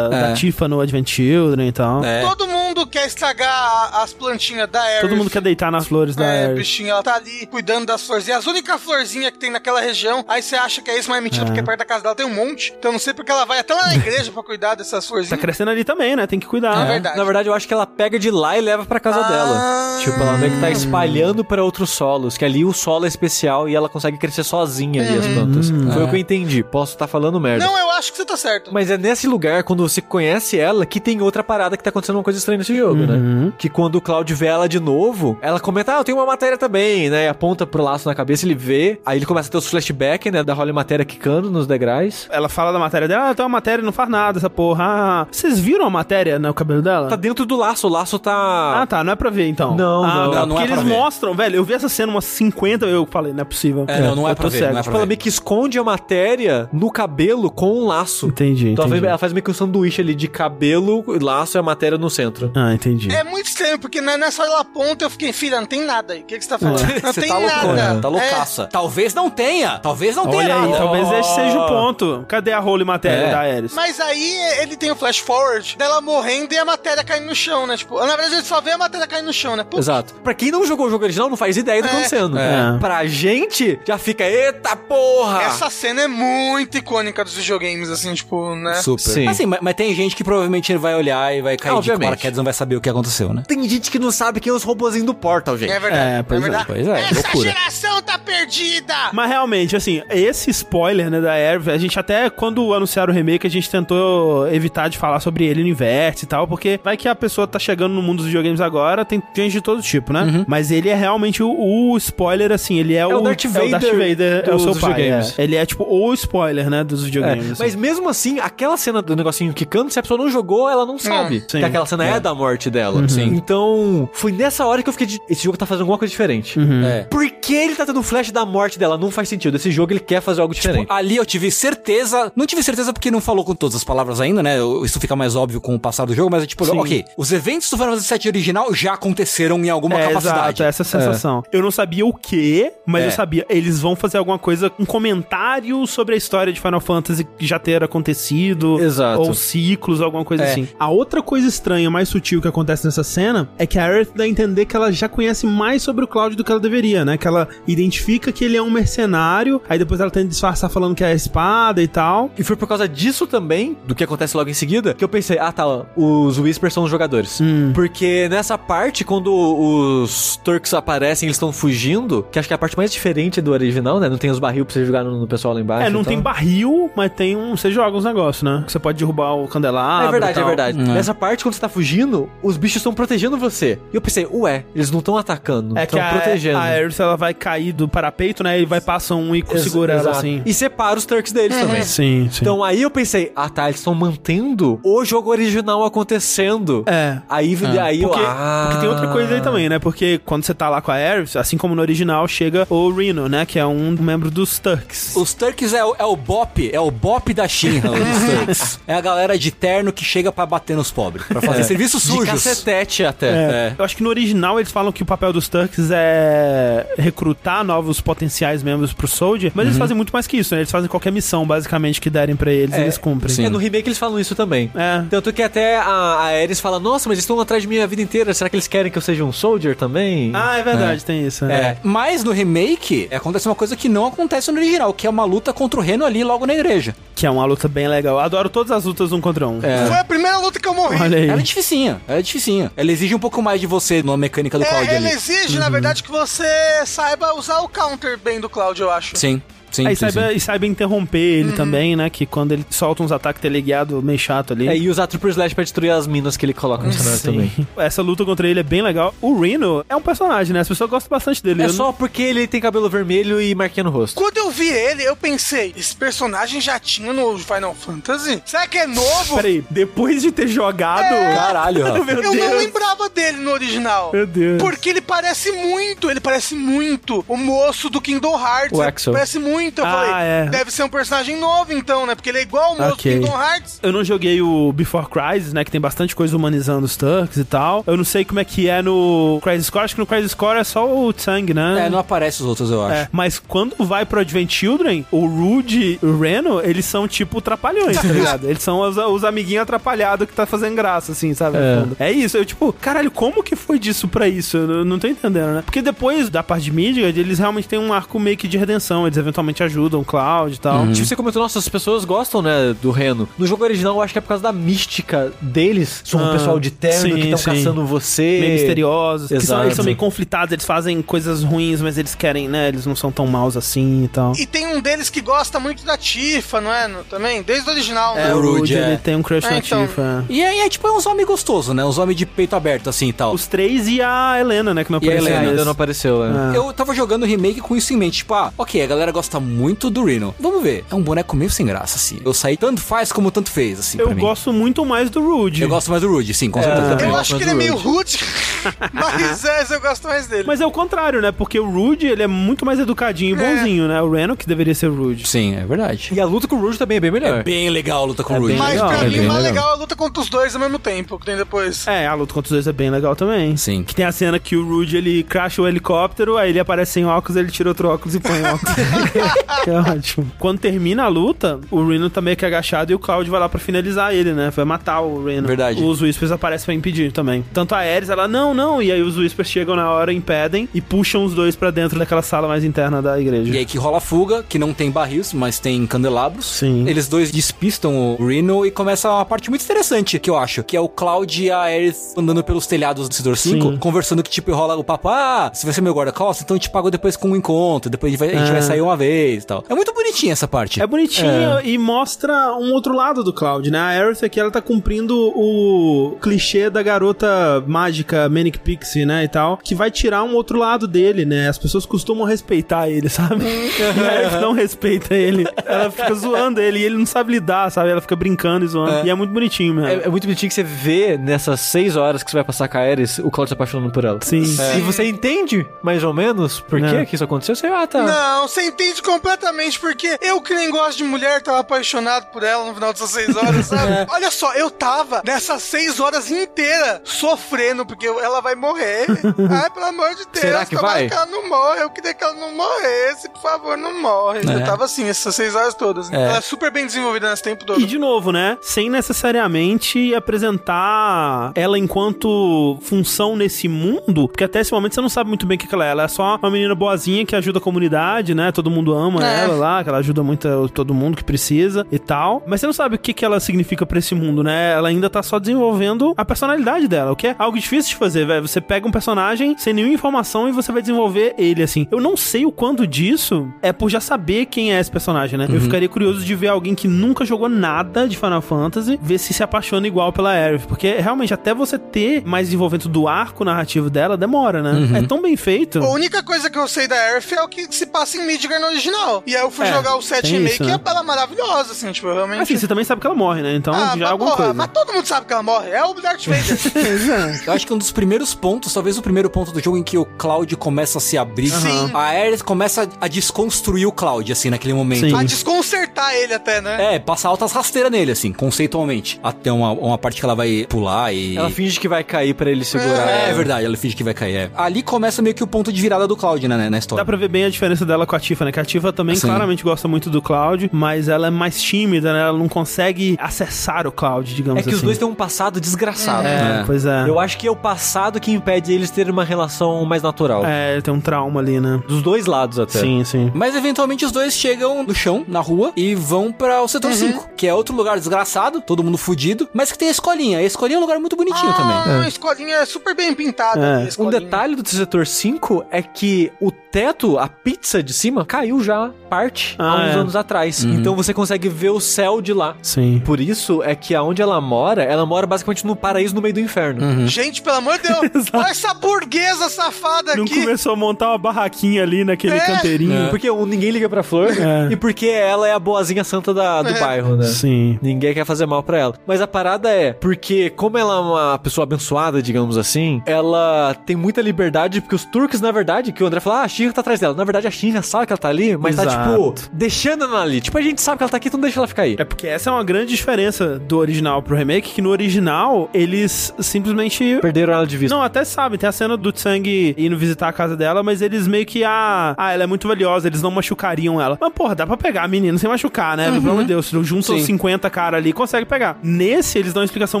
da 0.10 0.30
É. 0.30 0.34
Tifa 0.34 0.68
no 0.68 0.80
Advent 0.80 1.08
Children 1.08 1.68
e 1.68 1.72
tal. 1.72 2.04
É. 2.04 2.22
Todo 2.22 2.46
mundo 2.46 2.86
quer 2.86 3.06
estragar 3.06 3.90
as 4.02 4.12
plantinhas 4.12 4.68
da 4.70 4.80
Aerith. 4.82 5.00
Todo 5.08 5.16
mundo 5.16 5.30
quer 5.30 5.40
deitar 5.42 5.70
nas 5.70 5.86
flores 5.86 6.14
da 6.16 6.24
É, 6.24 6.42
Aerith. 6.44 6.56
bichinha, 6.58 6.92
ela 6.92 7.02
tá 7.02 7.14
ali 7.14 7.46
cuidando 7.46 7.86
das 7.86 8.02
florzinhas. 8.06 8.38
As 8.40 8.46
únicas 8.46 8.80
florzinhas 8.80 9.30
que 9.32 9.38
tem 9.38 9.50
naquela 9.50 9.80
região. 9.80 10.24
Aí 10.28 10.42
você 10.42 10.56
acha 10.56 10.80
que 10.82 10.90
é 10.90 10.98
isso, 10.98 11.08
mas 11.08 11.18
é 11.18 11.20
mentira, 11.20 11.44
É. 11.44 11.46
porque 11.46 11.62
perto 11.62 11.78
da 11.78 11.84
casa 11.84 12.02
dela 12.02 12.14
tem 12.14 12.26
um 12.26 12.34
monte. 12.34 12.72
Então 12.78 12.90
eu 12.90 12.92
não 12.92 13.00
sei 13.00 13.12
porque 13.14 13.30
ela 13.30 13.44
vai 13.44 13.58
até 13.58 13.74
lá 13.74 13.86
na 13.88 13.94
igreja 13.96 14.30
pra 14.32 14.42
cuidar 14.42 14.74
dessas 14.74 15.02
Tá 15.04 15.08
florzinhas. 15.08 15.40
crescendo 15.40 15.70
ali 15.70 15.84
também, 15.84 16.16
né? 16.16 16.26
Tem 16.26 16.38
que 16.40 16.46
cuidar. 16.46 16.84
É 16.84 16.92
verdade. 16.92 17.16
Na 17.16 17.24
verdade, 17.24 17.48
eu 17.48 17.54
acho 17.54 17.66
que 17.68 17.74
ela 17.74 17.86
pega 17.86 18.18
de 18.18 18.30
lá 18.30 18.56
e 18.56 18.60
leva 18.60 18.84
pra 18.84 18.98
casa 19.00 19.20
Ah. 19.20 19.28
dela. 19.28 19.98
Tipo, 20.04 20.20
ela 20.22 20.38
meio 20.38 20.52
que 20.52 20.60
tá 20.60 20.70
espalhando 20.70 21.44
pra 21.44 21.62
outros 21.72 21.88
solos, 21.90 22.36
que 22.36 22.44
ali 22.44 22.64
o 22.64 22.72
solo 22.72 23.06
é 23.06 23.08
especial 23.08 23.66
e 23.66 23.74
ela 23.74 23.88
consegue 23.88 24.18
crescer 24.18 24.44
sozinha 24.44 25.02
ali 25.02 25.18
as 25.18 25.26
plantas. 25.26 25.70
Foi 25.70 26.04
o 26.04 26.08
que 26.08 26.16
eu 26.16 26.20
entendi. 26.20 26.62
Posso 26.62 26.92
estar 26.92 27.06
falando 27.06 27.40
merda. 27.40 27.64
Não, 27.64 27.78
eu 27.78 27.90
acho 27.92 28.12
que 28.12 28.18
você 28.18 28.24
tá 28.26 28.36
certo. 28.36 28.72
Mas 28.72 28.90
é 28.90 28.98
nesse 28.98 29.26
lugar, 29.26 29.62
quando 29.64 29.88
você 29.88 30.02
conhece 30.02 30.58
ela, 30.58 30.84
que 30.84 31.00
tem 31.00 31.22
outra 31.22 31.42
parada 31.42 31.76
que 31.76 31.82
tá 31.82 31.88
acontecendo 31.90 32.16
uma 32.16 32.22
coisa 32.22 32.38
estranha 32.38 32.58
nesse 32.58 32.76
jogo, 32.76 33.06
né? 33.06 33.52
Que 33.56 33.68
quando 33.70 33.96
o 33.96 34.00
Cloud 34.00 34.32
vê 34.34 34.46
ela 34.46 34.68
de 34.68 34.78
novo, 34.78 35.38
ela 35.40 35.58
comenta, 35.58 35.94
ah, 35.94 35.98
eu 36.00 36.04
tenho 36.04 36.18
uma 36.18 36.26
matéria 36.26 36.58
também, 36.58 37.08
né? 37.08 37.24
E 37.24 37.28
aponta 37.28 37.66
pro 37.66 37.82
laço 37.82 38.06
na 38.08 38.14
cabeça, 38.14 38.44
ele 38.44 38.54
vê, 38.54 39.00
aí 39.06 39.18
ele 39.18 39.26
começa 39.26 39.48
a 39.48 39.52
ter 39.52 39.58
os 39.58 39.66
flashbacks, 39.68 40.30
né? 40.30 40.42
Da 40.42 40.52
Holly 40.52 40.72
Matéria 40.72 41.04
quicando 41.04 41.50
nos 41.50 41.66
degraus. 41.66 42.28
Ela 42.30 42.48
fala 42.48 42.72
da 42.72 42.78
matéria 42.78 43.08
dela, 43.08 43.30
ah, 43.30 43.34
tem 43.34 43.42
uma 43.44 43.48
matéria, 43.48 43.82
não 43.82 43.92
faz 43.92 44.08
nada 44.10 44.38
essa 44.38 44.50
porra. 44.50 44.84
Ah, 44.84 45.26
vocês 45.30 45.58
viram 45.58 45.86
a 45.86 45.90
matéria 45.90 46.38
no 46.38 46.52
cabelo 46.52 46.82
dela? 46.82 47.08
Tá 47.08 47.16
dentro 47.16 47.46
do 47.46 47.56
laço, 47.56 47.86
o 47.86 47.90
laço 47.90 48.18
tá... 48.18 48.82
Ah, 48.82 48.86
tá, 48.86 49.02
não 49.04 49.12
é 49.12 49.16
pra 49.16 49.30
ver 49.30 49.48
então. 49.48 49.76
Não, 49.76 50.04
ah, 50.04 50.14
não. 50.14 50.30
tá, 50.30 50.40
Não, 50.40 50.46
não 50.46 50.60
é 50.60 50.64
eles 50.64 50.82
ver. 50.82 50.88
mostram, 50.88 51.34
velho, 51.34 51.51
eu 51.56 51.64
vi 51.64 51.74
essa 51.74 51.88
cena 51.88 52.10
umas 52.12 52.24
50, 52.24 52.86
eu 52.86 53.06
falei, 53.10 53.32
não 53.32 53.42
é 53.42 53.44
possível. 53.44 53.84
É, 53.88 54.00
não, 54.00 54.14
não 54.16 54.28
é 54.28 54.34
pra 54.34 54.48
ver, 54.48 54.58
cego. 54.58 54.72
não 54.72 54.78
é 54.78 54.82
Tipo, 54.82 54.90
pra 54.90 54.98
ela 54.98 55.06
ver. 55.06 55.08
meio 55.08 55.18
que 55.20 55.28
esconde 55.28 55.78
a 55.78 55.84
matéria 55.84 56.68
no 56.72 56.90
cabelo 56.90 57.50
com 57.50 57.72
um 57.82 57.86
laço. 57.86 58.26
Entendi, 58.26 58.70
Então 58.70 58.84
ela 58.84 58.88
faz, 58.88 58.98
entendi. 58.98 59.08
ela 59.08 59.18
faz 59.18 59.32
meio 59.32 59.42
que 59.44 59.50
um 59.50 59.54
sanduíche 59.54 60.00
ali 60.00 60.14
de 60.14 60.28
cabelo, 60.28 61.04
laço 61.20 61.56
e 61.56 61.58
a 61.58 61.62
matéria 61.62 61.96
no 61.98 62.10
centro. 62.10 62.50
Ah, 62.54 62.72
entendi. 62.74 63.10
É 63.14 63.24
muito 63.24 63.46
estranho, 63.46 63.78
porque 63.78 64.00
não 64.00 64.12
é 64.12 64.18
nessa 64.18 64.42
hora 64.42 64.50
ela 64.52 64.60
aponta 64.60 65.04
eu 65.04 65.10
fiquei, 65.10 65.32
filha, 65.32 65.60
não 65.60 65.66
tem 65.66 65.82
nada 65.84 66.14
aí. 66.14 66.20
O 66.20 66.24
que, 66.24 66.36
que 66.38 66.44
você 66.44 66.50
tá 66.50 66.58
falando? 66.58 66.80
Não 67.02 67.12
Você 67.12 67.20
tem 67.20 67.28
tá 67.30 67.40
nada. 67.40 68.00
tá 68.00 68.08
loucaça. 68.08 68.66
Talvez 68.66 69.14
não 69.14 69.30
tenha. 69.30 69.78
Talvez 69.78 70.16
não 70.16 70.24
tenha 70.26 70.36
Olha 70.44 70.54
aí, 70.54 70.60
nada. 70.70 70.76
talvez 70.78 71.10
esse 71.12 71.34
seja 71.34 71.58
o 71.60 71.66
ponto. 71.66 72.24
Cadê 72.28 72.52
a 72.52 72.58
role 72.58 72.84
matéria 72.84 73.26
É. 73.26 73.30
da 73.30 73.38
Ares? 73.40 73.72
É. 73.72 73.76
Mas 73.76 74.00
aí 74.00 74.36
ele 74.60 74.76
tem 74.76 74.90
o 74.90 74.96
flash 74.96 75.18
forward 75.18 75.76
dela 75.76 76.00
morrendo 76.00 76.52
e 76.54 76.58
a 76.58 76.64
matéria 76.64 77.02
caindo 77.04 77.26
no 77.26 77.34
chão, 77.34 77.66
né? 77.66 77.76
Tipo, 77.76 77.98
na 77.98 78.06
verdade 78.16 78.34
ele 78.34 78.42
só 78.42 78.60
vê 78.60 78.70
a 78.72 78.78
matéria 78.78 79.06
caindo 79.06 79.26
no 79.26 79.32
chão, 79.32 79.56
né? 79.56 79.64
Pô, 79.64 79.78
Exato. 79.78 80.14
Pra 80.22 80.34
quem 80.34 80.50
não 80.50 80.64
jogou 80.66 80.86
o 80.86 80.90
jogo 80.90 81.04
original, 81.04 81.28
não 81.28 81.36
faz 81.42 81.56
ideia 81.56 81.82
do 81.82 81.88
que 81.88 81.90
tá 81.90 81.96
É. 81.96 82.00
acontecendo. 82.00 82.38
É. 82.38 82.78
Pra 82.78 83.04
gente, 83.06 83.78
já 83.86 83.98
fica, 83.98 84.24
eita 84.24 84.76
porra! 84.76 85.42
Essa 85.42 85.68
cena 85.70 86.02
é 86.02 86.08
muito 86.08 86.78
icônica 86.78 87.24
dos 87.24 87.34
videogames, 87.34 87.90
assim, 87.90 88.14
tipo, 88.14 88.54
né? 88.54 88.74
Super. 88.74 89.02
Sim. 89.02 89.28
Assim, 89.28 89.46
mas, 89.46 89.60
mas 89.60 89.74
tem 89.74 89.94
gente 89.94 90.14
que 90.16 90.22
provavelmente 90.24 90.74
vai 90.76 90.94
olhar 90.94 91.34
e 91.36 91.42
vai 91.42 91.56
cair 91.56 91.72
de 91.72 91.78
Obviamente. 91.78 92.04
paraquedas 92.08 92.36
e 92.36 92.38
não 92.38 92.44
vai 92.44 92.52
saber 92.52 92.76
o 92.76 92.80
que 92.80 92.88
aconteceu, 92.88 93.32
né? 93.32 93.42
Tem 93.46 93.68
gente 93.68 93.90
que 93.90 93.98
não 93.98 94.10
sabe 94.10 94.40
quem 94.40 94.50
é 94.50 94.54
os 94.54 94.62
robozinhos 94.62 95.06
do 95.06 95.14
Portal, 95.14 95.56
gente. 95.58 95.72
É 95.72 95.80
verdade. 95.80 96.18
É, 96.18 96.22
pois 96.22 96.38
é, 96.40 96.42
verdade. 96.42 96.64
pois 96.66 96.86
é, 96.88 97.00
Essa 97.00 97.14
loucura. 97.14 97.48
geração 97.48 98.02
tá 98.02 98.18
perdida! 98.18 98.94
Mas 99.12 99.28
realmente, 99.28 99.74
assim, 99.76 100.02
esse 100.10 100.50
spoiler, 100.50 101.10
né, 101.10 101.20
da 101.20 101.32
Air, 101.32 101.60
a 101.68 101.78
gente 101.78 101.98
até, 101.98 102.28
quando 102.30 102.72
anunciaram 102.74 103.12
o 103.12 103.16
remake, 103.16 103.46
a 103.46 103.50
gente 103.50 103.68
tentou 103.70 104.48
evitar 104.48 104.88
de 104.88 104.98
falar 104.98 105.20
sobre 105.20 105.44
ele 105.44 105.62
no 105.62 105.68
inverso 105.68 106.24
e 106.24 106.28
tal, 106.28 106.46
porque 106.46 106.78
vai 106.82 106.96
que 106.96 107.08
a 107.08 107.14
pessoa 107.14 107.46
tá 107.46 107.58
chegando 107.58 107.92
no 107.94 108.02
mundo 108.02 108.18
dos 108.18 108.26
videogames 108.26 108.60
agora, 108.60 109.04
tem 109.04 109.22
gente 109.34 109.52
de 109.52 109.60
todo 109.60 109.80
tipo, 109.82 110.12
né? 110.12 110.44
Mas 110.46 110.70
ele 110.70 110.88
é 110.88 110.94
realmente 110.94 111.31
o, 111.40 111.92
o 111.92 111.96
spoiler, 111.98 112.50
assim, 112.50 112.78
ele 112.78 112.94
é, 112.94 113.06
o 113.06 113.20
Darth 113.20 113.44
é 113.44 113.48
o 113.48 113.52
Darth 113.70 113.82
Vader 113.84 113.92
Vader, 114.08 114.44
é 114.48 114.54
o 114.54 114.58
seu 114.58 114.74
pai. 114.74 114.94
videogames. 114.94 115.38
é. 115.38 115.42
Ele 115.44 115.54
é, 115.54 115.64
tipo, 115.64 115.84
o 115.88 116.12
spoiler, 116.14 116.68
né, 116.68 116.82
dos 116.82 117.02
É, 117.02 117.04
videogames. 117.04 117.52
assim. 117.52 117.62
mas 117.62 117.76
mesmo 117.76 118.08
assim, 118.08 118.40
aquela 118.40 118.76
cena 118.76 119.00
do 119.00 119.14
negocinho 119.14 119.52
quicando, 119.52 119.92
se 119.92 119.98
a 120.00 120.02
pessoa 120.02 120.18
não 120.18 120.28
jogou, 120.28 120.68
ela 120.68 120.84
não 120.84 120.98
sabe. 120.98 121.40
sim. 121.48 121.58
que 121.60 121.64
aquela 121.64 121.86
cena 121.86 122.04
é, 122.04 122.18
da 122.18 122.34
morte 122.34 122.68
dela. 122.68 123.06
Então, 123.36 124.08
foi 124.12 124.32
nessa 124.32 124.66
hora 124.66 124.82
que 124.82 124.88
eu 124.88 124.92
fiquei 124.92 125.06
de. 125.06 125.20
Esse 125.28 125.44
jogo 125.44 125.56
tá 125.56 125.64
fazendo 125.66 125.82
alguma 125.82 125.98
coisa 125.98 126.10
diferente. 126.10 126.58
É. 126.84 127.02
Por 127.04 127.28
que 127.30 127.54
ele 127.54 127.74
tá 127.76 127.86
tendo 127.86 128.00
o 128.00 128.02
flash 128.02 128.30
da 128.32 128.44
morte 128.44 128.78
dela? 128.78 128.98
Não 128.98 129.10
faz 129.10 129.28
sentido. 129.28 129.56
Esse 129.56 129.70
jogo 129.70 129.92
ele 129.92 130.00
quer 130.00 130.20
fazer 130.20 130.40
algo 130.40 130.52
diferente. 130.54 130.86
Ali 130.90 131.16
eu 131.16 131.24
tive 131.26 131.50
certeza, 131.50 132.32
não 132.34 132.46
tive 132.46 132.62
certeza 132.62 132.92
porque 132.92 133.10
não 133.10 133.20
falou 133.20 133.44
com 133.44 133.54
todas 133.54 133.76
as 133.76 133.84
palavras 133.84 134.20
ainda, 134.20 134.42
né? 134.42 134.56
Isso 134.84 134.98
fica 134.98 135.14
mais 135.14 135.36
óbvio 135.36 135.60
com 135.60 135.74
o 135.74 135.78
passar 135.78 136.04
do 136.04 136.14
jogo, 136.14 136.30
mas 136.30 136.42
é 136.42 136.46
tipo, 136.46 136.64
Sim. 136.64 136.78
ok, 136.78 137.04
os 137.16 137.32
eventos 137.32 137.70
do 137.70 137.76
Final 137.76 137.92
Fantasy 137.96 138.14
VII 138.18 138.28
original 138.28 138.74
já 138.74 138.94
aconteceram 138.94 139.58
em 139.64 139.70
alguma 139.70 140.00
é, 140.00 140.08
capacidade. 140.08 140.38
Exato, 140.38 140.62
essa 140.64 140.84
sensação. 140.84 141.21
Eu 141.52 141.62
não 141.62 141.70
sabia 141.70 142.04
o 142.06 142.12
que, 142.12 142.70
mas 142.86 143.02
É. 143.04 143.06
eu 143.06 143.10
sabia, 143.10 143.46
eles 143.48 143.80
vão 143.80 143.94
fazer 143.96 144.18
alguma 144.18 144.38
coisa, 144.38 144.70
um 144.78 144.84
comentário 144.84 145.86
sobre 145.86 146.14
a 146.14 146.18
história 146.18 146.52
de 146.52 146.60
Final 146.60 146.80
Fantasy 146.80 147.24
que 147.38 147.46
já 147.46 147.58
ter 147.58 147.82
acontecido. 147.82 148.80
Exato. 148.80 149.20
Ou 149.20 149.34
ciclos, 149.34 150.00
alguma 150.00 150.24
coisa 150.24 150.44
É. 150.44 150.50
assim. 150.50 150.68
A 150.78 150.88
outra 150.88 151.22
coisa 151.22 151.46
estranha, 151.46 151.90
mais 151.90 152.08
sutil 152.08 152.40
que 152.40 152.48
acontece 152.48 152.84
nessa 152.84 153.04
cena 153.04 153.48
é 153.58 153.66
que 153.66 153.78
a 153.78 153.84
Aerith 153.84 154.10
dá 154.14 154.24
a 154.24 154.28
entender 154.28 154.66
que 154.66 154.76
ela 154.76 154.90
já 154.92 155.08
conhece 155.08 155.46
mais 155.46 155.82
sobre 155.82 156.04
o 156.04 156.08
Cloud 156.08 156.36
do 156.36 156.44
que 156.44 156.50
ela 156.50 156.60
deveria, 156.60 157.04
né? 157.04 157.16
Que 157.16 157.26
ela 157.26 157.48
identifica 157.66 158.30
que 158.32 158.44
ele 158.44 158.56
é 158.56 158.62
um 158.62 158.70
mercenário, 158.70 159.60
aí 159.68 159.78
depois 159.78 160.00
ela 160.00 160.10
tenta 160.10 160.28
disfarçar 160.28 160.70
falando 160.70 160.94
que 160.94 161.04
é 161.04 161.08
a 161.08 161.14
espada 161.14 161.82
e 161.82 161.88
tal. 161.88 162.30
E 162.38 162.42
foi 162.44 162.56
por 162.56 162.66
causa 162.68 162.88
disso 162.88 163.26
também, 163.26 163.76
do 163.86 163.94
que 163.94 164.04
acontece 164.04 164.36
logo 164.36 164.48
em 164.50 164.54
seguida, 164.54 164.94
que 164.94 165.04
eu 165.04 165.08
pensei, 165.08 165.38
ah 165.38 165.52
tá, 165.52 165.64
os 165.96 166.38
Whispers 166.38 166.72
são 166.74 166.84
os 166.84 166.90
jogadores. 166.90 167.40
Hum. 167.40 167.72
Porque 167.74 168.28
nessa 168.28 168.56
parte, 168.58 169.04
quando 169.04 169.32
os 169.32 170.36
Turks 170.44 170.74
aparecem, 170.74 171.11
eles 171.20 171.36
estão 171.36 171.52
fugindo, 171.52 172.24
que 172.30 172.38
acho 172.38 172.48
que 172.48 172.54
é 172.54 172.56
a 172.56 172.58
parte 172.58 172.76
mais 172.76 172.92
diferente 172.92 173.40
do 173.40 173.52
original, 173.52 173.98
né? 174.00 174.08
Não 174.08 174.18
tem 174.18 174.30
os 174.30 174.38
barril 174.38 174.64
pra 174.64 174.72
você 174.74 174.84
jogar 174.84 175.04
no, 175.04 175.20
no 175.20 175.26
pessoal 175.26 175.54
lá 175.54 175.60
embaixo. 175.60 175.86
É, 175.86 175.90
não 175.90 176.02
e 176.02 176.04
tem 176.04 176.20
tal. 176.22 176.32
barril, 176.32 176.90
mas 176.96 177.10
tem 177.12 177.36
um. 177.36 177.56
Você 177.56 177.70
joga 177.70 177.96
uns 177.96 178.04
negócios, 178.04 178.42
né? 178.42 178.62
Que 178.66 178.72
você 178.72 178.78
pode 178.78 178.98
derrubar 178.98 179.34
o 179.34 179.46
candelabro. 179.48 180.08
É 180.08 180.10
verdade, 180.10 180.32
e 180.32 180.34
tal. 180.34 180.44
é 180.44 180.46
verdade. 180.46 180.78
Hum. 180.80 180.94
Nessa 180.94 181.14
parte, 181.14 181.42
quando 181.44 181.54
você 181.54 181.60
tá 181.60 181.68
fugindo, 181.68 182.28
os 182.42 182.56
bichos 182.56 182.76
estão 182.76 182.94
protegendo 182.94 183.36
você. 183.36 183.78
E 183.92 183.96
eu 183.96 184.00
pensei, 184.00 184.26
ué, 184.32 184.64
eles 184.74 184.90
não 184.90 185.00
estão 185.00 185.16
atacando, 185.16 185.76
É 185.78 185.86
que 185.86 185.94
estão 185.96 186.08
a, 186.08 186.12
protegendo. 186.12 186.58
a 186.58 186.62
Aerith, 186.62 187.00
ela 187.00 187.16
vai 187.16 187.34
cair 187.34 187.72
do 187.72 187.88
parapeito, 187.88 188.42
né? 188.42 188.56
Ele 188.56 188.66
vai 188.66 188.80
passar 188.80 189.14
um 189.16 189.34
e 189.34 189.40
Ex- 189.50 189.62
segura 189.62 189.94
ela 189.94 190.10
assim. 190.12 190.42
E 190.46 190.54
separa 190.54 190.98
os 190.98 191.04
Turks 191.06 191.32
deles 191.32 191.56
também. 191.58 191.82
Sim, 191.82 192.28
sim. 192.30 192.38
Então 192.42 192.62
aí 192.62 192.82
eu 192.82 192.90
pensei, 192.90 193.32
ah 193.34 193.48
tá, 193.48 193.64
eles 193.68 193.80
estão 193.80 193.94
mantendo 193.94 194.80
o 194.84 195.04
jogo 195.04 195.30
original 195.30 195.84
acontecendo. 195.84 196.84
É. 196.86 197.18
Aí, 197.28 197.56
aí 197.80 198.00
Porque, 198.00 198.20
eu, 198.20 198.26
ah... 198.26 198.64
porque 198.66 198.80
tem 198.80 198.88
outra 198.88 199.08
coisa 199.08 199.34
aí 199.34 199.40
também, 199.40 199.68
né? 199.68 199.78
Porque 199.78 200.20
quando 200.24 200.44
você 200.44 200.54
tá 200.54 200.68
lá 200.68 200.80
com 200.80 200.90
a 200.90 200.98
Aerith, 201.02 201.36
assim 201.36 201.56
como 201.56 201.74
no 201.74 201.82
original, 201.82 202.26
chega 202.28 202.66
o 202.70 202.90
Reno, 202.92 203.28
né? 203.28 203.44
Que 203.46 203.58
é 203.58 203.66
um 203.66 203.90
membro 203.98 204.30
dos 204.30 204.58
Turks. 204.58 205.14
Os 205.16 205.34
Turks 205.34 205.72
é 205.74 205.84
o, 205.84 205.94
é 205.98 206.04
o 206.04 206.16
Bop, 206.16 206.70
é 206.72 206.80
o 206.80 206.90
Bop 206.90 207.32
da 207.34 207.46
Shinra, 207.48 207.90
os 207.90 207.98
Turks. 208.46 208.80
É 208.86 208.94
a 208.94 209.00
galera 209.00 209.38
de 209.38 209.50
terno 209.50 209.92
que 209.92 210.04
chega 210.04 210.30
pra 210.32 210.46
bater 210.46 210.76
nos 210.76 210.90
pobres, 210.90 211.24
pra 211.26 211.40
fazer 211.40 211.64
serviço 211.64 211.98
De 211.98 212.04
sujos. 212.04 212.24
cacetete 212.26 213.04
até. 213.04 213.28
É. 213.28 213.74
Eu 213.78 213.84
acho 213.84 213.96
que 213.96 214.02
no 214.02 214.08
original 214.08 214.58
eles 214.58 214.70
falam 214.72 214.92
que 214.92 215.02
o 215.02 215.06
papel 215.06 215.32
dos 215.32 215.48
Turks 215.48 215.90
é 215.90 216.86
recrutar 216.98 217.64
novos 217.64 218.00
potenciais 218.00 218.62
membros 218.62 218.92
pro 218.92 219.06
Soldier, 219.08 219.52
mas 219.54 219.66
eles 219.66 219.78
fazem 219.78 219.96
muito 219.96 220.10
mais 220.12 220.26
que 220.26 220.36
isso, 220.36 220.54
né? 220.54 220.60
Eles 220.60 220.70
fazem 220.70 220.88
qualquer 220.88 221.10
missão, 221.12 221.46
basicamente, 221.46 222.00
que 222.00 222.10
derem 222.10 222.36
pra 222.36 222.52
eles, 222.52 222.76
eles 222.76 222.98
cumprem. 222.98 223.44
É, 223.44 223.48
no 223.48 223.58
remake 223.58 223.88
eles 223.88 223.98
falam 223.98 224.18
isso 224.18 224.34
também. 224.34 224.70
É. 224.74 225.02
Tanto 225.10 225.32
que 225.32 225.42
até 225.42 225.76
a, 225.76 225.82
a 225.84 226.24
Ares 226.42 226.60
fala, 226.60 226.78
nossa, 226.78 227.08
mas 227.08 227.16
eles 227.16 227.24
estão 227.24 227.40
atrás 227.40 227.62
de 227.62 227.68
mim 227.68 227.78
a 227.78 227.86
vida 227.86 228.02
inteira, 228.02 228.32
será 228.34 228.48
que 228.50 228.56
eles 228.56 228.66
querem 228.68 228.90
que 228.90 228.98
eu 228.98 229.02
seja 229.02 229.24
um 229.24 229.32
soldier 229.32 229.74
também? 229.76 230.30
Ah, 230.34 230.58
é 230.58 230.62
verdade, 230.62 230.91
tem 231.00 231.26
isso. 231.26 231.44
É. 231.44 231.52
É. 231.52 231.76
Mas 231.82 232.24
no 232.24 232.32
remake 232.32 233.08
acontece 233.12 233.46
uma 233.48 233.54
coisa 233.54 233.76
que 233.76 233.88
não 233.88 234.06
acontece 234.06 234.50
no 234.50 234.58
original, 234.58 234.92
que 234.92 235.06
é 235.06 235.10
uma 235.10 235.24
luta 235.24 235.52
contra 235.52 235.78
o 235.80 235.82
Reno 235.82 236.04
ali 236.04 236.24
logo 236.24 236.46
na 236.46 236.54
igreja. 236.54 236.94
Que 237.14 237.26
é 237.26 237.30
uma 237.30 237.44
luta 237.44 237.68
bem 237.68 237.88
legal. 237.88 238.14
Eu 238.16 238.20
adoro 238.20 238.48
todas 238.48 238.70
as 238.72 238.84
lutas 238.84 239.12
um 239.12 239.20
contra 239.20 239.46
um. 239.46 239.60
Foi 239.60 239.98
a 239.98 240.04
primeira 240.04 240.38
luta 240.38 240.58
que 240.58 240.68
eu 240.68 240.74
morri. 240.74 241.00
Olha 241.00 241.18
aí. 241.18 241.28
Ela 241.28 241.40
é 241.40 241.44
dificinha, 241.44 242.00
ela 242.08 242.18
é 242.18 242.22
dificinha. 242.22 242.72
Ela 242.76 242.90
exige 242.92 243.14
um 243.14 243.18
pouco 243.18 243.40
mais 243.40 243.60
de 243.60 243.66
você 243.66 244.02
numa 244.02 244.16
mecânica 244.16 244.58
do 244.58 244.64
Cloud 244.64 244.88
É, 244.88 244.96
ele 244.96 245.06
ali. 245.06 245.14
exige, 245.16 245.58
na 245.58 245.68
verdade, 245.68 246.02
que 246.02 246.10
você 246.10 246.44
saiba 246.84 247.34
usar 247.34 247.60
o 247.60 247.68
counter 247.68 248.18
bem 248.18 248.40
do 248.40 248.48
Cloud, 248.48 248.80
eu 248.80 248.90
acho. 248.90 249.16
Sim, 249.16 249.40
sim, 249.72 249.86
Aí 249.86 249.96
sim, 249.96 250.10
saiba, 250.10 250.28
sim. 250.28 250.36
e 250.36 250.40
saiba 250.40 250.66
interromper 250.66 251.18
ele 251.18 251.52
também, 251.52 251.96
né? 251.96 252.08
Que 252.10 252.26
quando 252.26 252.52
ele 252.52 252.64
solta 252.70 253.02
uns 253.02 253.12
ataques 253.12 253.40
teleguiado 253.40 254.02
meio 254.02 254.18
chato 254.18 254.52
ali. 254.52 254.68
É, 254.68 254.76
e 254.76 254.88
usar 254.88 255.06
Trooper 255.06 255.30
Slash 255.30 255.54
pra 255.54 255.64
destruir 255.64 255.90
as 255.90 256.06
minas 256.06 256.36
que 256.36 256.46
ele 256.46 256.54
coloca 256.54 256.84
no 256.84 256.92
cenário 256.92 257.20
também. 257.20 257.52
Essa 257.76 258.02
luta 258.02 258.24
contra 258.24 258.46
ele 258.46 258.60
é 258.60 258.62
bem 258.62 258.82
legal. 258.82 259.14
O 259.20 259.40
Reno 259.40 259.84
é 259.88 259.96
um 259.96 260.02
personagem, 260.02 260.52
né? 260.52 260.60
As 260.60 260.68
pessoas 260.68 260.88
gostam 260.88 261.10
bastante 261.10 261.42
dele. 261.42 261.62
É 261.62 261.66
Eu 261.66 261.70
só 261.70 261.92
porque 261.92 262.22
ele 262.22 262.46
tem 262.46 262.60
cabelo 262.60 262.88
vermelho 262.88 263.40
e 263.40 263.54
marquinha 263.54 263.84
no 263.84 263.90
rosto. 263.90 264.14
Quando 264.16 264.36
eu 264.36 264.50
vi 264.50 264.68
ele, 264.68 265.02
eu 265.02 265.16
pensei, 265.16 265.74
esse 265.76 265.94
personagem 265.94 266.60
já 266.60 266.78
tinha 266.78 267.12
no 267.12 267.38
Final 267.38 267.74
Fantasy? 267.74 268.42
Será 268.44 268.66
que 268.66 268.78
é 268.78 268.86
não... 268.86 268.94
novo? 268.94 269.36
Peraí, 269.36 269.64
depois 269.70 270.22
de 270.22 270.30
ter 270.30 270.48
jogado... 270.48 271.02
Caralho, 271.34 271.84
Rafa. 271.84 272.04
Meu 272.12 272.22
eu 272.22 272.34
não 272.34 272.58
lembrava 272.58 273.08
dele 273.08 273.38
no 273.38 273.50
original. 273.50 274.10
Meu 274.12 274.26
Deus. 274.26 274.60
Porque 274.60 274.88
ele 274.88 275.00
parece 275.00 275.52
muito, 275.52 276.10
ele 276.10 276.20
parece 276.20 276.54
muito 276.54 277.24
o 277.28 277.36
moço 277.36 277.88
do 277.88 278.00
Kingdom 278.00 278.38
Hearts. 278.38 278.78
O 278.78 278.82
Axel. 278.82 279.12
Parece 279.12 279.38
muito. 279.38 279.61
Eu 279.76 279.86
Ah, 279.86 279.90
falei, 279.92 280.10
é. 280.26 280.46
deve 280.50 280.70
ser 280.70 280.82
um 280.84 280.88
personagem 280.88 281.38
novo 281.38 281.72
então, 281.72 282.06
né? 282.06 282.14
Porque 282.14 282.28
ele 282.30 282.38
é 282.38 282.42
igual 282.42 282.74
o 282.74 282.78
moço 282.78 282.92
Ok. 282.94 283.14
do 283.14 283.20
Kingdom 283.26 283.40
Hearts. 283.40 283.78
Eu 283.82 283.92
não 283.92 284.04
joguei 284.04 284.40
o 284.42 284.72
Before 284.72 285.06
Crisis, 285.06 285.52
né? 285.52 285.64
Que 285.64 285.70
tem 285.70 285.80
bastante 285.80 286.14
coisa 286.16 286.36
humanizando 286.36 286.84
os 286.84 286.96
Turks 286.96 287.36
e 287.36 287.44
tal. 287.44 287.84
Eu 287.86 287.96
não 287.96 288.04
sei 288.04 288.24
como 288.24 288.40
é 288.40 288.44
que 288.44 288.68
é 288.68 288.82
no 288.82 289.40
Crisis 289.42 289.70
Core. 289.70 289.84
Acho 289.84 289.94
que 289.94 290.00
no 290.00 290.06
Crisis 290.06 290.34
Core 290.34 290.58
é 290.58 290.64
só 290.64 290.86
o 290.92 291.12
Tsang, 291.12 291.52
né? 291.54 291.86
É, 291.86 291.90
não 291.90 291.98
aparece 291.98 292.40
os 292.42 292.48
outros, 292.48 292.70
eu 292.70 292.82
acho. 292.84 292.94
É, 292.94 293.08
mas 293.12 293.38
quando 293.38 293.74
vai 293.84 294.04
pro 294.06 294.20
Advent 294.20 294.50
Children, 294.50 295.04
o 295.10 295.26
Rude 295.26 295.98
e 296.02 296.06
o 296.06 296.18
Reno, 296.20 296.60
eles 296.60 296.84
são 296.84 297.06
tipo 297.08 297.40
trapalhões, 297.40 297.96
tá 297.96 298.08
ligado? 298.08 298.48
Eles 298.52 298.62
são 298.62 298.80
os, 298.80 298.96
os 298.96 299.24
amiguinhos 299.24 299.62
atrapalhados 299.62 300.26
que 300.26 300.32
tá 300.34 300.46
fazendo 300.46 300.74
graça, 300.74 301.12
assim, 301.12 301.34
sabe? 301.34 301.56
É. 301.98 302.08
É 302.08 302.12
isso, 302.12 302.36
eu 302.36 302.44
tipo, 302.44 302.72
caralho, 302.72 303.10
como 303.10 303.42
que 303.42 303.56
foi 303.56 303.78
disso 303.78 304.06
pra 304.08 304.28
isso? 304.28 304.56
Eu 304.56 304.66
não, 304.68 304.84
não 304.84 304.98
tô 304.98 305.06
entendendo, 305.06 305.54
né? 305.54 305.62
Porque 305.64 305.82
depois 305.82 306.30
da 306.30 306.42
parte 306.42 306.64
de 306.64 306.72
Midgard, 306.72 307.18
eles 307.18 307.38
realmente 307.38 307.68
têm 307.68 307.78
um 307.78 307.92
arco 307.92 308.18
meio 308.20 308.36
que 308.36 308.46
de 308.48 308.56
redenção, 308.56 309.06
eles 309.06 309.18
eventualmente 309.18 309.51
ajudam 309.60 310.00
o 310.00 310.04
Cloud 310.04 310.54
e 310.54 310.58
tal. 310.60 310.86
Tipo, 310.92 311.04
você 311.06 311.16
comentou, 311.16 311.42
nossa, 311.42 311.58
as 311.58 311.68
pessoas 311.68 312.04
gostam, 312.04 312.40
né, 312.40 312.76
do 312.80 312.92
Reno. 312.92 313.28
No 313.36 313.44
jogo 313.44 313.64
original, 313.64 313.94
eu 313.96 314.02
acho 314.02 314.12
que 314.12 314.18
é 314.18 314.22
por 314.22 314.28
causa 314.28 314.42
da 314.44 314.52
mística 314.52 315.32
deles. 315.40 316.02
São 316.04 316.20
um 316.20 316.28
Ah, 316.28 316.32
pessoal 316.34 316.60
de 316.60 316.70
terno 316.70 317.00
sim, 317.00 317.14
que 317.20 317.28
estão 317.28 317.52
caçando 317.54 317.84
você. 317.84 318.38
Meio 318.40 318.52
misteriosos, 318.52 319.28
que 319.28 319.34
são, 319.40 319.56
Exato. 319.56 319.62
eles 319.64 319.74
são 319.76 319.84
meio 319.84 319.96
conflitados, 319.96 320.52
eles 320.52 320.64
fazem 320.64 321.02
coisas 321.02 321.42
ruins, 321.42 321.80
mas 321.80 321.98
eles 321.98 322.14
querem, 322.14 322.48
né? 322.48 322.68
Eles 322.68 322.86
não 322.86 322.94
são 322.94 323.10
tão 323.10 323.26
maus 323.26 323.56
assim 323.56 324.04
e 324.04 324.08
tal. 324.08 324.32
E 324.38 324.46
tem 324.46 324.66
um 324.68 324.80
deles 324.80 325.10
que 325.10 325.20
gosta 325.20 325.58
muito 325.58 325.84
da 325.84 325.96
Tifa, 325.96 326.60
não 326.60 326.72
é? 326.72 326.86
No- 326.86 327.02
Também? 327.04 327.42
Desde 327.42 327.68
o 327.68 327.72
original, 327.72 328.16
É, 328.16 328.28
né? 328.28 328.34
o 328.34 328.40
Rude, 328.40 328.76
é. 328.76 328.88
ele 328.88 328.96
tem 328.98 329.16
um 329.16 329.22
crush 329.22 329.44
É, 329.46 329.50
na 329.50 329.58
então. 329.58 329.86
Tifa. 329.86 330.24
E 330.28 330.42
aí 330.42 330.60
é 330.60 330.68
tipo 330.68 330.86
é 330.86 330.92
uns 330.92 331.04
homens 331.06 331.26
gostosos, 331.26 331.74
né? 331.74 331.84
Uns 331.84 331.98
homens 331.98 332.16
de 332.16 332.24
peito 332.26 332.54
aberto, 332.54 332.88
assim 332.88 333.08
e 333.08 333.12
tal. 333.12 333.32
Os 333.34 333.46
três 333.46 333.88
e 333.88 334.00
a 334.00 334.36
Helena, 334.40 334.72
né? 334.74 334.84
Que 334.84 334.92
não 334.92 334.98
E 335.02 335.08
a 335.08 335.12
apareceu 335.12 335.34
Helena. 335.34 335.50
Ainda 335.50 335.64
não 335.64 335.72
apareceu, 335.72 336.20
né? 336.24 336.50
Ah. 336.52 336.56
Eu 336.56 336.72
tava 336.72 336.94
jogando 336.94 337.22
o 337.24 337.26
remake 337.26 337.60
com 337.60 337.76
isso 337.76 337.92
em 337.92 337.96
mente, 337.96 338.18
tipo, 338.18 338.34
ah, 338.34 338.52
ok, 338.56 338.82
a 338.82 338.86
galera 338.86 339.10
gosta 339.12 339.38
muito 339.42 339.90
do 339.90 340.04
Reno. 340.04 340.34
Vamos 340.40 340.62
ver. 340.62 340.84
É 340.90 340.94
um 340.94 341.02
boneco 341.02 341.36
meio 341.36 341.50
sem 341.50 341.66
graça, 341.66 341.96
assim. 341.96 342.18
Eu 342.24 342.32
saí 342.32 342.56
tanto 342.56 342.80
faz 342.80 343.12
como 343.12 343.30
tanto 343.30 343.50
fez, 343.50 343.78
assim, 343.80 343.98
Eu 343.98 344.06
pra 344.06 344.14
mim. 344.14 344.20
gosto 344.22 344.52
muito 344.52 344.84
mais 344.84 345.10
do 345.10 345.20
Rude. 345.22 345.62
Eu 345.62 345.68
gosto 345.68 345.90
mais 345.90 346.02
do 346.02 346.08
Rude, 346.10 346.32
sim, 346.34 346.50
com 346.50 346.62
certeza. 346.62 346.92
Eu 346.92 346.96
também. 346.96 347.16
acho 347.16 347.36
que 347.36 347.42
ele 347.42 347.50
é 347.50 347.54
meio 347.54 347.76
rude, 347.76 348.18
mas 348.92 349.44
é, 349.44 349.66
eu 349.74 349.80
gosto 349.80 350.06
mais 350.08 350.26
dele. 350.26 350.44
Mas 350.46 350.60
é 350.60 350.66
o 350.66 350.70
contrário, 350.70 351.20
né? 351.20 351.32
Porque 351.32 351.58
o 351.58 351.68
Rude, 351.68 352.06
ele 352.06 352.22
é 352.22 352.26
muito 352.26 352.64
mais 352.64 352.78
educadinho 352.78 353.36
e 353.36 353.42
É. 353.42 353.56
bonzinho, 353.56 353.88
né? 353.88 354.00
O 354.02 354.10
Reno 354.10 354.36
que 354.36 354.46
deveria 354.46 354.74
ser 354.74 354.86
o 354.88 354.94
Rude. 354.94 355.26
Sim, 355.26 355.54
é 355.56 355.64
verdade. 355.66 356.10
E 356.12 356.20
a 356.20 356.24
luta 356.24 356.46
com 356.46 356.56
o 356.56 356.60
Rouge 356.60 356.78
também 356.78 356.96
é 356.96 357.00
bem 357.00 357.10
melhor. 357.10 357.40
É 357.40 357.42
bem 357.42 357.68
legal 357.70 358.02
a 358.02 358.06
luta 358.06 358.22
com 358.22 358.34
É 358.34 358.38
o 358.38 358.40
Rude. 358.42 358.52
bem 358.52 358.58
Mas 358.62 358.70
legal, 358.74 358.88
pra 358.88 358.98
é 358.98 359.08
mim, 359.08 359.16
mais 359.16 359.20
legal. 359.20 359.42
legal 359.42 359.68
é 359.70 359.72
a 359.72 359.76
luta 359.76 359.96
contra 359.96 360.22
os 360.22 360.28
dois 360.30 360.54
ao 360.54 360.60
mesmo 360.60 360.78
tempo, 360.78 361.18
que 361.18 361.26
tem 361.26 361.36
depois. 361.36 361.86
É, 361.86 362.06
a 362.06 362.14
luta 362.14 362.32
contra 362.34 362.46
os 362.46 362.52
dois 362.52 362.66
é 362.66 362.72
bem 362.72 362.90
legal 362.90 363.16
também. 363.16 363.56
Sim. 363.56 363.82
Que 363.82 363.94
tem 363.94 364.04
a 364.04 364.12
cena 364.12 364.38
que 364.38 364.56
o 364.56 364.64
Rude, 364.66 364.96
ele 364.96 365.22
cracha 365.22 365.60
o 365.62 365.66
helicóptero, 365.68 366.36
aí 366.36 366.50
ele 366.50 366.60
aparece 366.60 366.92
sem 366.92 367.04
óculos, 367.06 367.36
ele 367.36 367.50
tira 367.50 367.68
outro 367.68 367.88
óculos 367.88 368.14
e 368.14 368.20
põe 368.20 368.42
óculos. 368.42 368.74
que 369.64 369.70
é 369.70 369.78
ótimo. 369.78 370.30
Quando 370.38 370.58
termina 370.58 371.04
a 371.04 371.08
luta, 371.08 371.60
o 371.70 371.86
Reno 371.86 372.10
tá 372.10 372.20
meio 372.20 372.36
que 372.36 372.44
agachado 372.44 372.92
e 372.92 372.94
o 372.94 372.98
Cloud 372.98 373.28
vai 373.30 373.40
lá 373.40 373.48
pra 373.48 373.58
finalizar 373.58 374.14
ele, 374.14 374.32
né? 374.32 374.50
Vai 374.50 374.64
matar 374.64 375.00
o 375.00 375.24
Reno. 375.24 375.46
Verdade. 375.46 375.82
Os 375.82 376.00
Whispers 376.00 376.30
aparecem 376.32 376.64
pra 376.66 376.74
impedir 376.74 377.12
também. 377.12 377.44
Tanto 377.52 377.74
a 377.74 377.78
Ares, 377.78 378.08
ela, 378.08 378.26
não, 378.28 378.52
não. 378.54 378.82
E 378.82 378.90
aí 378.90 379.02
os 379.02 379.16
Whispers 379.16 379.48
chegam 379.48 379.76
na 379.76 379.90
hora, 379.90 380.12
impedem 380.12 380.68
e 380.74 380.80
puxam 380.80 381.24
os 381.24 381.34
dois 381.34 381.54
pra 381.56 381.70
dentro 381.70 381.98
daquela 381.98 382.22
sala 382.22 382.48
mais 382.48 382.64
interna 382.64 383.00
da 383.02 383.20
igreja. 383.20 383.52
E 383.54 383.58
aí 383.58 383.64
que 383.66 383.78
rola 383.78 383.98
a 383.98 384.00
fuga, 384.00 384.44
que 384.48 384.58
não 384.58 384.72
tem 384.72 384.90
barris, 384.90 385.32
mas 385.32 385.58
tem 385.58 385.86
candelabros. 385.86 386.46
Sim. 386.46 386.88
Eles 386.88 387.08
dois 387.08 387.30
despistam 387.30 388.16
o 388.18 388.26
Reno 388.26 388.66
e 388.66 388.70
começa 388.70 389.10
uma 389.10 389.24
parte 389.24 389.50
muito 389.50 389.62
interessante 389.64 390.18
que 390.18 390.30
eu 390.30 390.36
acho, 390.36 390.62
que 390.64 390.76
é 390.76 390.80
o 390.80 390.88
Cloud 390.88 391.42
e 391.42 391.50
a 391.50 391.60
Aerith 391.62 391.96
andando 392.16 392.42
pelos 392.42 392.66
telhados 392.66 393.08
do 393.08 393.14
Setor 393.14 393.36
5, 393.36 393.70
Sim. 393.72 393.76
conversando 393.78 394.22
que 394.22 394.30
tipo 394.30 394.52
rola 394.52 394.76
o 394.76 394.84
papo, 394.84 395.08
ah, 395.08 395.50
se 395.54 395.64
vai 395.64 395.74
ser 395.74 395.80
meu 395.80 395.94
guarda-costas, 395.94 396.44
então 396.44 396.56
eu 396.56 396.60
te 396.60 396.70
pago 396.70 396.90
depois 396.90 397.16
com 397.16 397.30
um 397.30 397.36
encontro, 397.36 397.90
depois 397.90 398.10
a 398.12 398.16
gente 398.16 398.18
vai, 398.18 398.28
a 398.28 398.38
gente 398.38 398.48
É. 398.50 398.52
vai 398.52 398.62
sair 398.62 398.80
uma 398.80 398.96
vez 398.96 399.21
e 399.30 399.46
tal. 399.46 399.64
É 399.68 399.74
muito 399.74 399.92
bonitinha 399.92 400.32
essa 400.32 400.48
parte. 400.48 400.80
É 400.82 400.86
bonitinho 400.86 401.60
e 401.64 401.76
mostra 401.78 402.54
um 402.56 402.72
outro 402.72 402.94
lado 402.94 403.22
do 403.22 403.32
Cloud, 403.32 403.70
né? 403.70 403.78
A 403.78 403.86
Aerith 403.88 404.24
aqui, 404.24 404.38
ela 404.40 404.50
tá 404.50 404.60
cumprindo 404.60 405.16
o 405.34 406.16
clichê 406.20 406.68
da 406.70 406.82
garota 406.82 407.62
mágica 407.66 408.28
Manic 408.28 408.58
Pixie, 408.60 409.04
né, 409.04 409.24
e 409.24 409.28
tal, 409.28 409.58
que 409.62 409.74
vai 409.74 409.90
tirar 409.90 410.22
um 410.22 410.34
outro 410.34 410.58
lado 410.58 410.86
dele, 410.86 411.24
né? 411.24 411.48
As 411.48 411.58
pessoas 411.58 411.84
costumam 411.86 412.26
respeitar 412.26 412.88
ele, 412.88 413.08
sabe? 413.08 413.44
e 413.44 413.82
a 413.82 414.10
Aerith 414.10 414.40
não 414.40 414.52
respeita 414.52 415.14
ele. 415.14 415.44
Ela 415.64 415.90
fica 415.90 416.14
zoando 416.14 416.60
ele 416.60 416.78
e 416.78 416.84
ele 416.84 416.96
não 416.96 417.06
sabe 417.06 417.32
lidar, 417.32 417.70
sabe? 417.70 417.90
Ela 417.90 418.00
fica 418.00 418.16
brincando 418.16 418.64
e 418.64 418.68
zoando. 418.68 419.06
E 419.06 419.10
é 419.10 419.14
muito 419.14 419.32
bonitinho 419.32 419.74
mesmo. 419.74 419.88
É, 419.88 420.06
é 420.06 420.08
muito 420.08 420.24
bonitinho 420.24 420.48
que 420.48 420.54
você 420.54 420.62
vê 420.62 421.16
nessas 421.18 421.60
seis 421.60 421.96
horas 421.96 422.22
que 422.22 422.30
você 422.30 422.36
vai 422.36 422.44
passar 422.44 422.68
com 422.68 422.78
a 422.78 422.80
Ares, 422.80 423.18
o 423.18 423.30
Cloud 423.30 423.48
se 423.48 423.54
apaixonando 423.54 423.92
por 423.92 424.04
ela. 424.04 424.18
Sim. 424.22 424.42
E 424.76 424.80
você 424.80 425.04
entende, 425.04 425.66
mais 425.82 426.02
ou 426.04 426.12
menos, 426.12 426.60
por 426.60 426.82
É. 426.82 427.00
que 427.00 427.06
que 427.06 427.14
isso 427.16 427.24
aconteceu? 427.24 427.54
Você, 427.54 427.66
ah, 427.66 427.86
tá. 427.86 428.02
Não, 428.02 428.48
você 428.48 428.62
entende 428.66 429.01
completamente, 429.02 429.78
porque 429.78 430.16
eu 430.20 430.40
que 430.40 430.54
nem 430.54 430.70
gosto 430.70 430.98
de 430.98 431.04
mulher, 431.04 431.42
tava 431.42 431.60
apaixonado 431.60 432.26
por 432.32 432.42
ela 432.42 432.64
no 432.64 432.74
final 432.74 432.92
dessas 432.92 433.10
seis 433.10 433.36
horas, 433.36 433.66
sabe? 433.66 433.82
É. 433.92 434.06
Olha 434.10 434.30
só, 434.30 434.54
eu 434.54 434.70
tava 434.70 435.22
nessas 435.24 435.62
seis 435.62 435.98
horas 436.00 436.30
inteiras 436.30 437.00
sofrendo, 437.04 437.84
porque 437.84 438.06
ela 438.06 438.40
vai 438.40 438.54
morrer. 438.54 439.06
Ai, 439.50 439.70
pelo 439.70 439.86
amor 439.86 440.10
de 440.10 440.24
Deus, 440.32 440.38
Será 440.40 440.64
que 440.64 440.76
tomara 440.76 440.94
vai? 441.00 441.08
que 441.08 441.14
ela 441.14 441.26
não 441.26 441.48
morre. 441.48 441.82
Eu 441.82 441.90
queria 441.90 442.14
que 442.14 442.22
ela 442.24 442.34
não 442.34 442.54
morresse, 442.54 443.28
por 443.28 443.42
favor, 443.42 443.76
não 443.76 444.00
morre. 444.00 444.40
É. 444.48 444.54
Eu 444.54 444.64
tava 444.64 444.84
assim, 444.84 445.06
essas 445.08 445.34
seis 445.34 445.54
horas 445.54 445.74
todas. 445.74 446.10
É. 446.10 446.14
Ela 446.14 446.36
é 446.38 446.40
super 446.40 446.70
bem 446.70 446.86
desenvolvida 446.86 447.28
nesse 447.28 447.42
tempo 447.42 447.66
todo. 447.66 447.80
E 447.80 447.84
de 447.84 447.98
novo, 447.98 448.30
né? 448.32 448.56
Sem 448.62 448.88
necessariamente 448.88 450.14
apresentar 450.14 451.52
ela 451.54 451.78
enquanto 451.78 452.78
função 452.82 453.36
nesse 453.36 453.68
mundo, 453.68 454.28
porque 454.28 454.44
até 454.44 454.60
esse 454.60 454.72
momento 454.72 454.94
você 454.94 455.00
não 455.00 455.08
sabe 455.08 455.28
muito 455.28 455.46
bem 455.46 455.56
o 455.56 455.58
que 455.58 455.66
que 455.66 455.74
ela 455.74 455.86
é. 455.86 455.90
Ela 455.90 456.04
é 456.04 456.08
só 456.08 456.36
uma 456.36 456.50
menina 456.50 456.74
boazinha 456.74 457.26
que 457.26 457.34
ajuda 457.36 457.58
a 457.58 457.62
comunidade, 457.62 458.34
né? 458.34 458.52
Todo 458.52 458.70
mundo 458.70 458.91
ama 458.94 459.24
É. 459.26 459.44
ela 459.44 459.54
lá, 459.54 459.82
que 459.82 459.88
ela 459.88 459.98
ajuda 459.98 460.22
muito 460.22 460.46
a- 460.48 460.68
todo 460.68 460.92
mundo 460.94 461.16
que 461.16 461.24
precisa 461.24 461.86
e 461.90 461.98
tal. 461.98 462.42
Mas 462.46 462.60
você 462.60 462.66
não 462.66 462.72
sabe 462.72 462.96
o 462.96 462.98
que 462.98 463.12
que 463.12 463.24
ela 463.24 463.38
significa 463.40 463.84
pra 463.86 463.98
esse 463.98 464.14
mundo, 464.14 464.42
né? 464.42 464.72
Ela 464.72 464.88
ainda 464.88 465.08
tá 465.10 465.22
só 465.22 465.38
desenvolvendo 465.38 466.14
a 466.16 466.24
personalidade 466.24 466.88
dela, 466.88 467.12
o 467.12 467.16
que 467.16 467.28
é 467.28 467.36
algo 467.38 467.58
difícil 467.58 467.90
de 467.90 467.96
fazer, 467.96 468.26
velho. 468.26 468.46
Você 468.46 468.60
pega 468.60 468.86
um 468.86 468.90
personagem 468.90 469.54
sem 469.58 469.72
nenhuma 469.72 469.94
informação 469.94 470.48
e 470.48 470.52
você 470.52 470.72
vai 470.72 470.80
desenvolver 470.82 471.34
ele, 471.38 471.62
assim. 471.62 471.86
Eu 471.90 472.00
não 472.00 472.16
sei 472.16 472.44
o 472.46 472.52
quanto 472.52 472.86
disso 472.86 473.48
é 473.62 473.72
por 473.72 473.88
já 473.90 474.00
saber 474.00 474.46
quem 474.46 474.72
é 474.74 474.80
esse 474.80 474.90
personagem, 474.90 475.38
né? 475.38 475.46
Eu 475.50 475.60
ficaria 475.60 475.88
curioso 475.88 476.24
de 476.24 476.34
ver 476.34 476.48
alguém 476.48 476.74
que 476.74 476.88
nunca 476.88 477.24
jogou 477.24 477.48
nada 477.48 478.08
de 478.08 478.16
Final 478.16 478.42
Fantasy, 478.42 478.98
ver 479.02 479.18
se 479.18 479.32
se 479.32 479.42
apaixona 479.42 479.86
igual 479.86 480.12
pela 480.12 480.30
Aerith, 480.30 480.66
porque 480.66 480.94
realmente 480.96 481.32
até 481.32 481.54
você 481.54 481.78
ter 481.78 482.22
mais 482.26 482.48
desenvolvimento 482.48 482.88
do 482.88 483.08
arco 483.08 483.44
narrativo 483.44 483.88
dela, 483.90 484.16
demora, 484.16 484.62
né? 484.62 484.98
É 484.98 485.02
tão 485.06 485.20
bem 485.22 485.36
feito. 485.36 485.78
A 485.82 485.88
única 485.90 486.22
coisa 486.22 486.50
que 486.50 486.58
eu 486.58 486.68
sei 486.68 486.86
da 486.86 486.94
Aerith 486.96 487.32
é 487.32 487.42
o 487.42 487.48
que 487.48 487.66
se 487.74 487.86
passa 487.86 488.16
em 488.18 488.26
Midgar 488.26 488.60
no 488.60 488.78
original. 488.88 489.22
E 489.26 489.36
aí 489.36 489.42
eu 489.42 489.50
fui 489.50 489.66
É, 489.66 489.72
jogar 489.72 489.96
o 489.96 490.02
7 490.02 490.22
tem 490.22 490.32
remake 490.32 490.54
isso, 490.54 490.62
e 490.64 490.66
né? 490.66 490.80
ela 490.84 491.00
é 491.00 491.02
maravilhosa, 491.02 491.72
assim, 491.72 491.92
tipo, 491.92 492.12
realmente. 492.12 492.42
Assim, 492.42 492.56
você 492.56 492.66
também 492.68 492.84
sabe 492.84 493.00
que 493.00 493.06
ela 493.06 493.16
morre, 493.16 493.42
né? 493.42 493.54
Então 493.54 493.72
ah, 493.74 493.78
já 493.78 493.92
é 493.94 493.96
mas, 493.98 494.10
alguma 494.10 494.30
porra, 494.30 494.36
coisa. 494.44 494.54
mas 494.54 494.68
todo 494.72 494.92
mundo 494.92 495.06
sabe 495.06 495.26
que 495.26 495.32
ela 495.32 495.42
morre. 495.42 495.70
É 495.70 495.84
o 495.84 495.94
Darth 495.94 496.26
Vader. 496.26 497.42
Eu 497.46 497.52
acho 497.52 497.66
que 497.66 497.72
um 497.72 497.78
dos 497.78 497.90
primeiros 497.90 498.34
pontos, 498.34 498.72
talvez 498.72 498.98
o 498.98 499.02
primeiro 499.02 499.30
ponto 499.30 499.52
do 499.52 499.60
jogo 499.62 499.76
em 499.76 499.82
que 499.82 499.96
o 499.98 500.04
Cloud 500.04 500.54
começa 500.56 500.98
a 500.98 501.00
se 501.00 501.16
abrir. 501.18 501.50
Sim. 501.50 501.90
A 501.94 502.00
Ares 502.00 502.42
começa 502.42 502.88
a 503.00 503.08
desconstruir 503.08 503.86
o 503.86 503.92
Cloud, 503.92 504.30
assim, 504.32 504.50
naquele 504.50 504.74
momento. 504.74 505.08
Sim. 505.08 505.14
A 505.14 505.22
desconcertar 505.22 506.14
ele 506.14 506.34
até, 506.34 506.60
né? 506.60 506.94
É, 506.94 506.98
passa 506.98 507.28
altas 507.28 507.52
rasteiras 507.52 507.90
nele, 507.90 508.12
assim, 508.12 508.32
conceitualmente. 508.32 509.20
Até 509.22 509.52
uma, 509.52 509.72
uma 509.72 509.98
parte 509.98 510.20
que 510.20 510.24
ela 510.24 510.34
vai 510.34 510.66
pular 510.68 511.12
e. 511.12 511.36
Ela 511.36 511.50
finge 511.50 511.78
que 511.78 511.88
vai 511.88 512.02
cair 512.04 512.34
pra 512.34 512.50
ele 512.50 512.64
segurar. 512.64 513.08
É, 513.08 513.24
ela. 513.26 513.34
verdade, 513.34 513.66
ela 513.66 513.76
finge 513.76 513.94
que 513.96 514.04
vai 514.04 514.14
cair. 514.14 514.36
é. 514.36 514.50
Ali 514.56 514.82
começa 514.82 515.20
meio 515.22 515.34
que 515.34 515.42
o 515.42 515.46
ponto 515.46 515.72
de 515.72 515.80
virada 515.80 516.06
do 516.06 516.16
Cloud, 516.16 516.46
né, 516.48 516.68
na 516.70 516.78
história. 516.78 517.02
Dá 517.02 517.06
pra 517.06 517.16
ver 517.16 517.28
bem 517.28 517.44
a 517.44 517.50
diferença 517.50 517.84
dela 517.84 518.06
com 518.06 518.16
a 518.16 518.20
Tifa, 518.20 518.44
né? 518.44 518.52
Que 518.52 518.60
a 518.60 518.64
Tifa 518.72 518.92
também 518.92 519.14
Sim. 519.16 519.26
claramente 519.28 519.62
gosta 519.62 519.86
muito 519.86 520.08
do 520.08 520.20
Cloud, 520.22 520.70
mas 520.72 521.08
ela 521.08 521.26
é 521.26 521.30
mais 521.30 521.60
tímida, 521.62 522.12
né? 522.12 522.20
Ela 522.20 522.38
não 522.38 522.48
consegue 522.48 523.16
acessar 523.20 523.86
o 523.86 523.92
Cloud, 523.92 524.34
digamos 524.34 524.58
É 524.58 524.60
assim. 524.60 524.70
que 524.70 524.76
os 524.76 524.82
dois 524.82 524.98
têm 524.98 525.06
um 525.06 525.14
passado 525.14 525.60
desgraçado. 525.60 526.26
É, 526.26 526.60
É. 526.60 526.62
pois 526.66 526.84
é. 526.86 527.04
Eu 527.08 527.18
acho 527.18 527.36
que 527.38 527.46
é 527.46 527.50
o 527.50 527.56
passado 527.56 528.18
que 528.20 528.30
impede 528.32 528.72
eles 528.72 528.90
terem 528.90 529.12
uma 529.12 529.24
relação 529.24 529.84
mais 529.84 530.02
natural. 530.02 530.42
É, 530.44 530.80
tem 530.80 530.92
um 530.92 531.00
trauma 531.00 531.40
ali, 531.40 531.60
né? 531.60 531.82
Dos 531.86 532.02
dois 532.02 532.26
lados 532.26 532.58
até. 532.58 532.78
Sim, 532.78 533.04
sim. 533.04 533.30
Mas 533.34 533.54
eventualmente 533.54 534.04
os 534.04 534.12
dois 534.12 534.32
chegam 534.34 534.82
no 534.82 534.94
chão, 534.94 535.24
na 535.28 535.40
rua, 535.40 535.72
e 535.76 535.94
vão 535.94 536.32
pra 536.32 536.62
o 536.62 536.68
setor 536.68 536.92
5, 536.92 537.30
que 537.36 537.46
é 537.46 537.54
outro 537.54 537.74
lugar 537.76 537.98
desgraçado, 537.98 538.60
todo 538.60 538.82
mundo 538.82 538.96
fudido, 538.96 539.48
mas 539.52 539.70
que 539.70 539.78
tem 539.78 539.88
a 539.88 539.90
escolinha. 539.90 540.38
A 540.38 540.42
escolinha 540.42 540.76
é 540.76 540.78
um 540.78 540.82
lugar 540.82 540.98
muito 540.98 541.16
bonitinho 541.16 541.52
também. 541.52 541.76
Ah, 541.76 542.02
a 542.04 542.08
escolinha 542.08 542.56
é 542.56 542.64
super 542.66 542.94
bem 542.94 543.14
pintada. 543.14 543.86
É. 543.88 544.02
Um 544.02 544.08
detalhe 544.08 544.56
do 544.56 544.66
setor 544.68 545.06
5 545.06 545.64
é 545.70 545.82
que 545.82 546.32
o 546.40 546.50
teto, 546.50 547.18
a 547.18 547.28
pizza 547.28 547.82
de 547.82 547.92
cima, 547.92 548.24
caiu 548.24 548.61
já 548.62 548.90
parte 549.10 549.54
há 549.58 549.64
Ah, 549.64 549.76
uns 549.86 549.94
é. 549.96 549.98
anos 549.98 550.16
atrás. 550.16 550.64
Uhum. 550.64 550.74
Então 550.74 550.94
você 550.96 551.12
consegue 551.12 551.48
ver 551.48 551.70
o 551.70 551.80
céu 551.80 552.20
de 552.20 552.32
lá. 552.32 552.56
Sim. 552.62 553.00
Por 553.04 553.20
isso 553.20 553.62
é 553.62 553.74
que 553.74 553.94
aonde 553.94 554.22
ela 554.22 554.40
mora, 554.40 554.82
ela 554.82 555.04
mora 555.04 555.26
basicamente 555.26 555.66
no 555.66 555.76
paraíso 555.76 556.14
no 556.14 556.22
meio 556.22 556.34
do 556.34 556.40
inferno. 556.40 556.82
Uhum. 556.84 557.06
Gente, 557.06 557.42
pelo 557.42 557.56
amor 557.56 557.78
de 557.78 557.88
Deus, 557.88 558.26
olha 558.32 558.48
essa 558.50 558.72
burguesa 558.74 559.48
safada 559.48 560.14
Não 560.16 560.24
aqui. 560.24 560.40
começou 560.40 560.72
a 560.72 560.76
montar 560.76 561.08
uma 561.08 561.18
barraquinha 561.18 561.82
ali 561.82 562.04
naquele 562.04 562.36
É. 562.36 562.40
canteirinho. 562.40 563.10
Porque 563.10 563.30
um, 563.30 563.44
ninguém 563.46 563.70
liga 563.70 563.88
pra 563.88 564.02
flor 564.02 564.30
É. 564.30 564.72
e 564.72 564.76
porque 564.76 565.06
ela 565.06 565.46
é 565.48 565.52
a 565.52 565.58
boazinha 565.58 566.04
santa 566.04 566.32
da- 566.32 566.62
do 566.62 566.68
É. 566.70 566.80
bairro, 566.80 567.16
né? 567.16 567.24
Sim. 567.26 567.78
Ninguém 567.82 568.14
quer 568.14 568.24
fazer 568.24 568.46
mal 568.46 568.62
pra 568.62 568.78
ela. 568.78 568.94
Mas 569.06 569.20
a 569.20 569.26
parada 569.26 569.68
é, 569.70 569.92
porque 569.92 570.50
como 570.50 570.78
ela 570.78 570.94
é 570.94 570.98
uma 571.00 571.38
pessoa 571.38 571.64
abençoada, 571.64 572.22
digamos 572.22 572.56
assim, 572.56 573.02
ela 573.06 573.74
tem 573.86 573.96
muita 573.96 574.20
liberdade, 574.22 574.80
porque 574.80 574.94
os 574.94 575.04
turcos, 575.04 575.40
na 575.40 575.50
verdade, 575.50 575.92
que 575.92 576.02
o 576.02 576.06
André 576.06 576.20
fala, 576.20 576.40
ah, 576.40 576.44
a 576.44 576.48
Shinra 576.48 576.72
tá 576.72 576.80
atrás 576.80 577.00
dela. 577.00 577.14
Na 577.14 577.24
verdade, 577.24 577.46
a 577.46 577.50
Shinra 577.50 577.82
sabe 577.82 578.06
que 578.06 578.12
ela 578.12 578.18
tá 578.18 578.28
ali, 578.28 578.51
mas 578.56 578.76
tá, 578.76 578.82
Exato. 578.82 579.32
tipo, 579.34 579.50
deixando 579.52 580.04
ela 580.04 580.22
ali. 580.22 580.40
Tipo, 580.40 580.58
a 580.58 580.62
gente 580.62 580.80
sabe 580.80 580.98
que 580.98 581.02
ela 581.04 581.10
tá 581.10 581.16
aqui, 581.16 581.28
então 581.28 581.40
deixa 581.40 581.58
ela 581.58 581.66
ficar 581.66 581.82
aí. 581.82 581.96
É 581.98 582.04
porque 582.04 582.26
essa 582.26 582.50
é 582.50 582.52
uma 582.52 582.64
grande 582.64 582.94
diferença 582.94 583.58
do 583.58 583.78
original 583.78 584.22
pro 584.22 584.36
remake, 584.36 584.72
que 584.72 584.82
no 584.82 584.90
original 584.90 585.68
eles 585.72 586.34
simplesmente 586.40 587.18
Perderam 587.20 587.52
ela 587.52 587.66
de 587.66 587.76
vista. 587.76 587.94
Não, 587.94 588.02
até 588.02 588.24
sabem, 588.24 588.58
tem 588.58 588.68
a 588.68 588.72
cena 588.72 588.96
do 588.96 589.12
Tsang 589.12 589.74
indo 589.76 589.96
visitar 589.96 590.28
a 590.28 590.32
casa 590.32 590.56
dela, 590.56 590.82
mas 590.82 591.02
eles 591.02 591.26
meio 591.26 591.46
que, 591.46 591.64
ah, 591.64 592.14
ah, 592.16 592.32
ela 592.32 592.44
é 592.44 592.46
muito 592.46 592.66
valiosa, 592.68 593.08
eles 593.08 593.22
não 593.22 593.30
machucariam 593.30 594.00
ela. 594.00 594.18
Mas, 594.20 594.32
porra, 594.32 594.54
dá 594.54 594.66
pra 594.66 594.76
pegar 594.76 595.04
a 595.04 595.08
menina 595.08 595.36
sem 595.38 595.48
machucar, 595.48 595.96
né? 595.96 596.10
Pelo 596.10 596.30
amor 596.30 596.42
de 596.42 596.48
Deus, 596.48 596.66
se 596.66 596.82
junta 596.82 597.12
os 597.12 597.20
Sim. 597.20 597.26
50 597.26 597.68
caras 597.70 597.98
ali, 597.98 598.12
consegue 598.12 598.46
pegar. 598.46 598.78
Nesse, 598.82 599.38
eles 599.38 599.52
dão 599.52 599.60
uma 599.60 599.64
explicação 599.64 600.00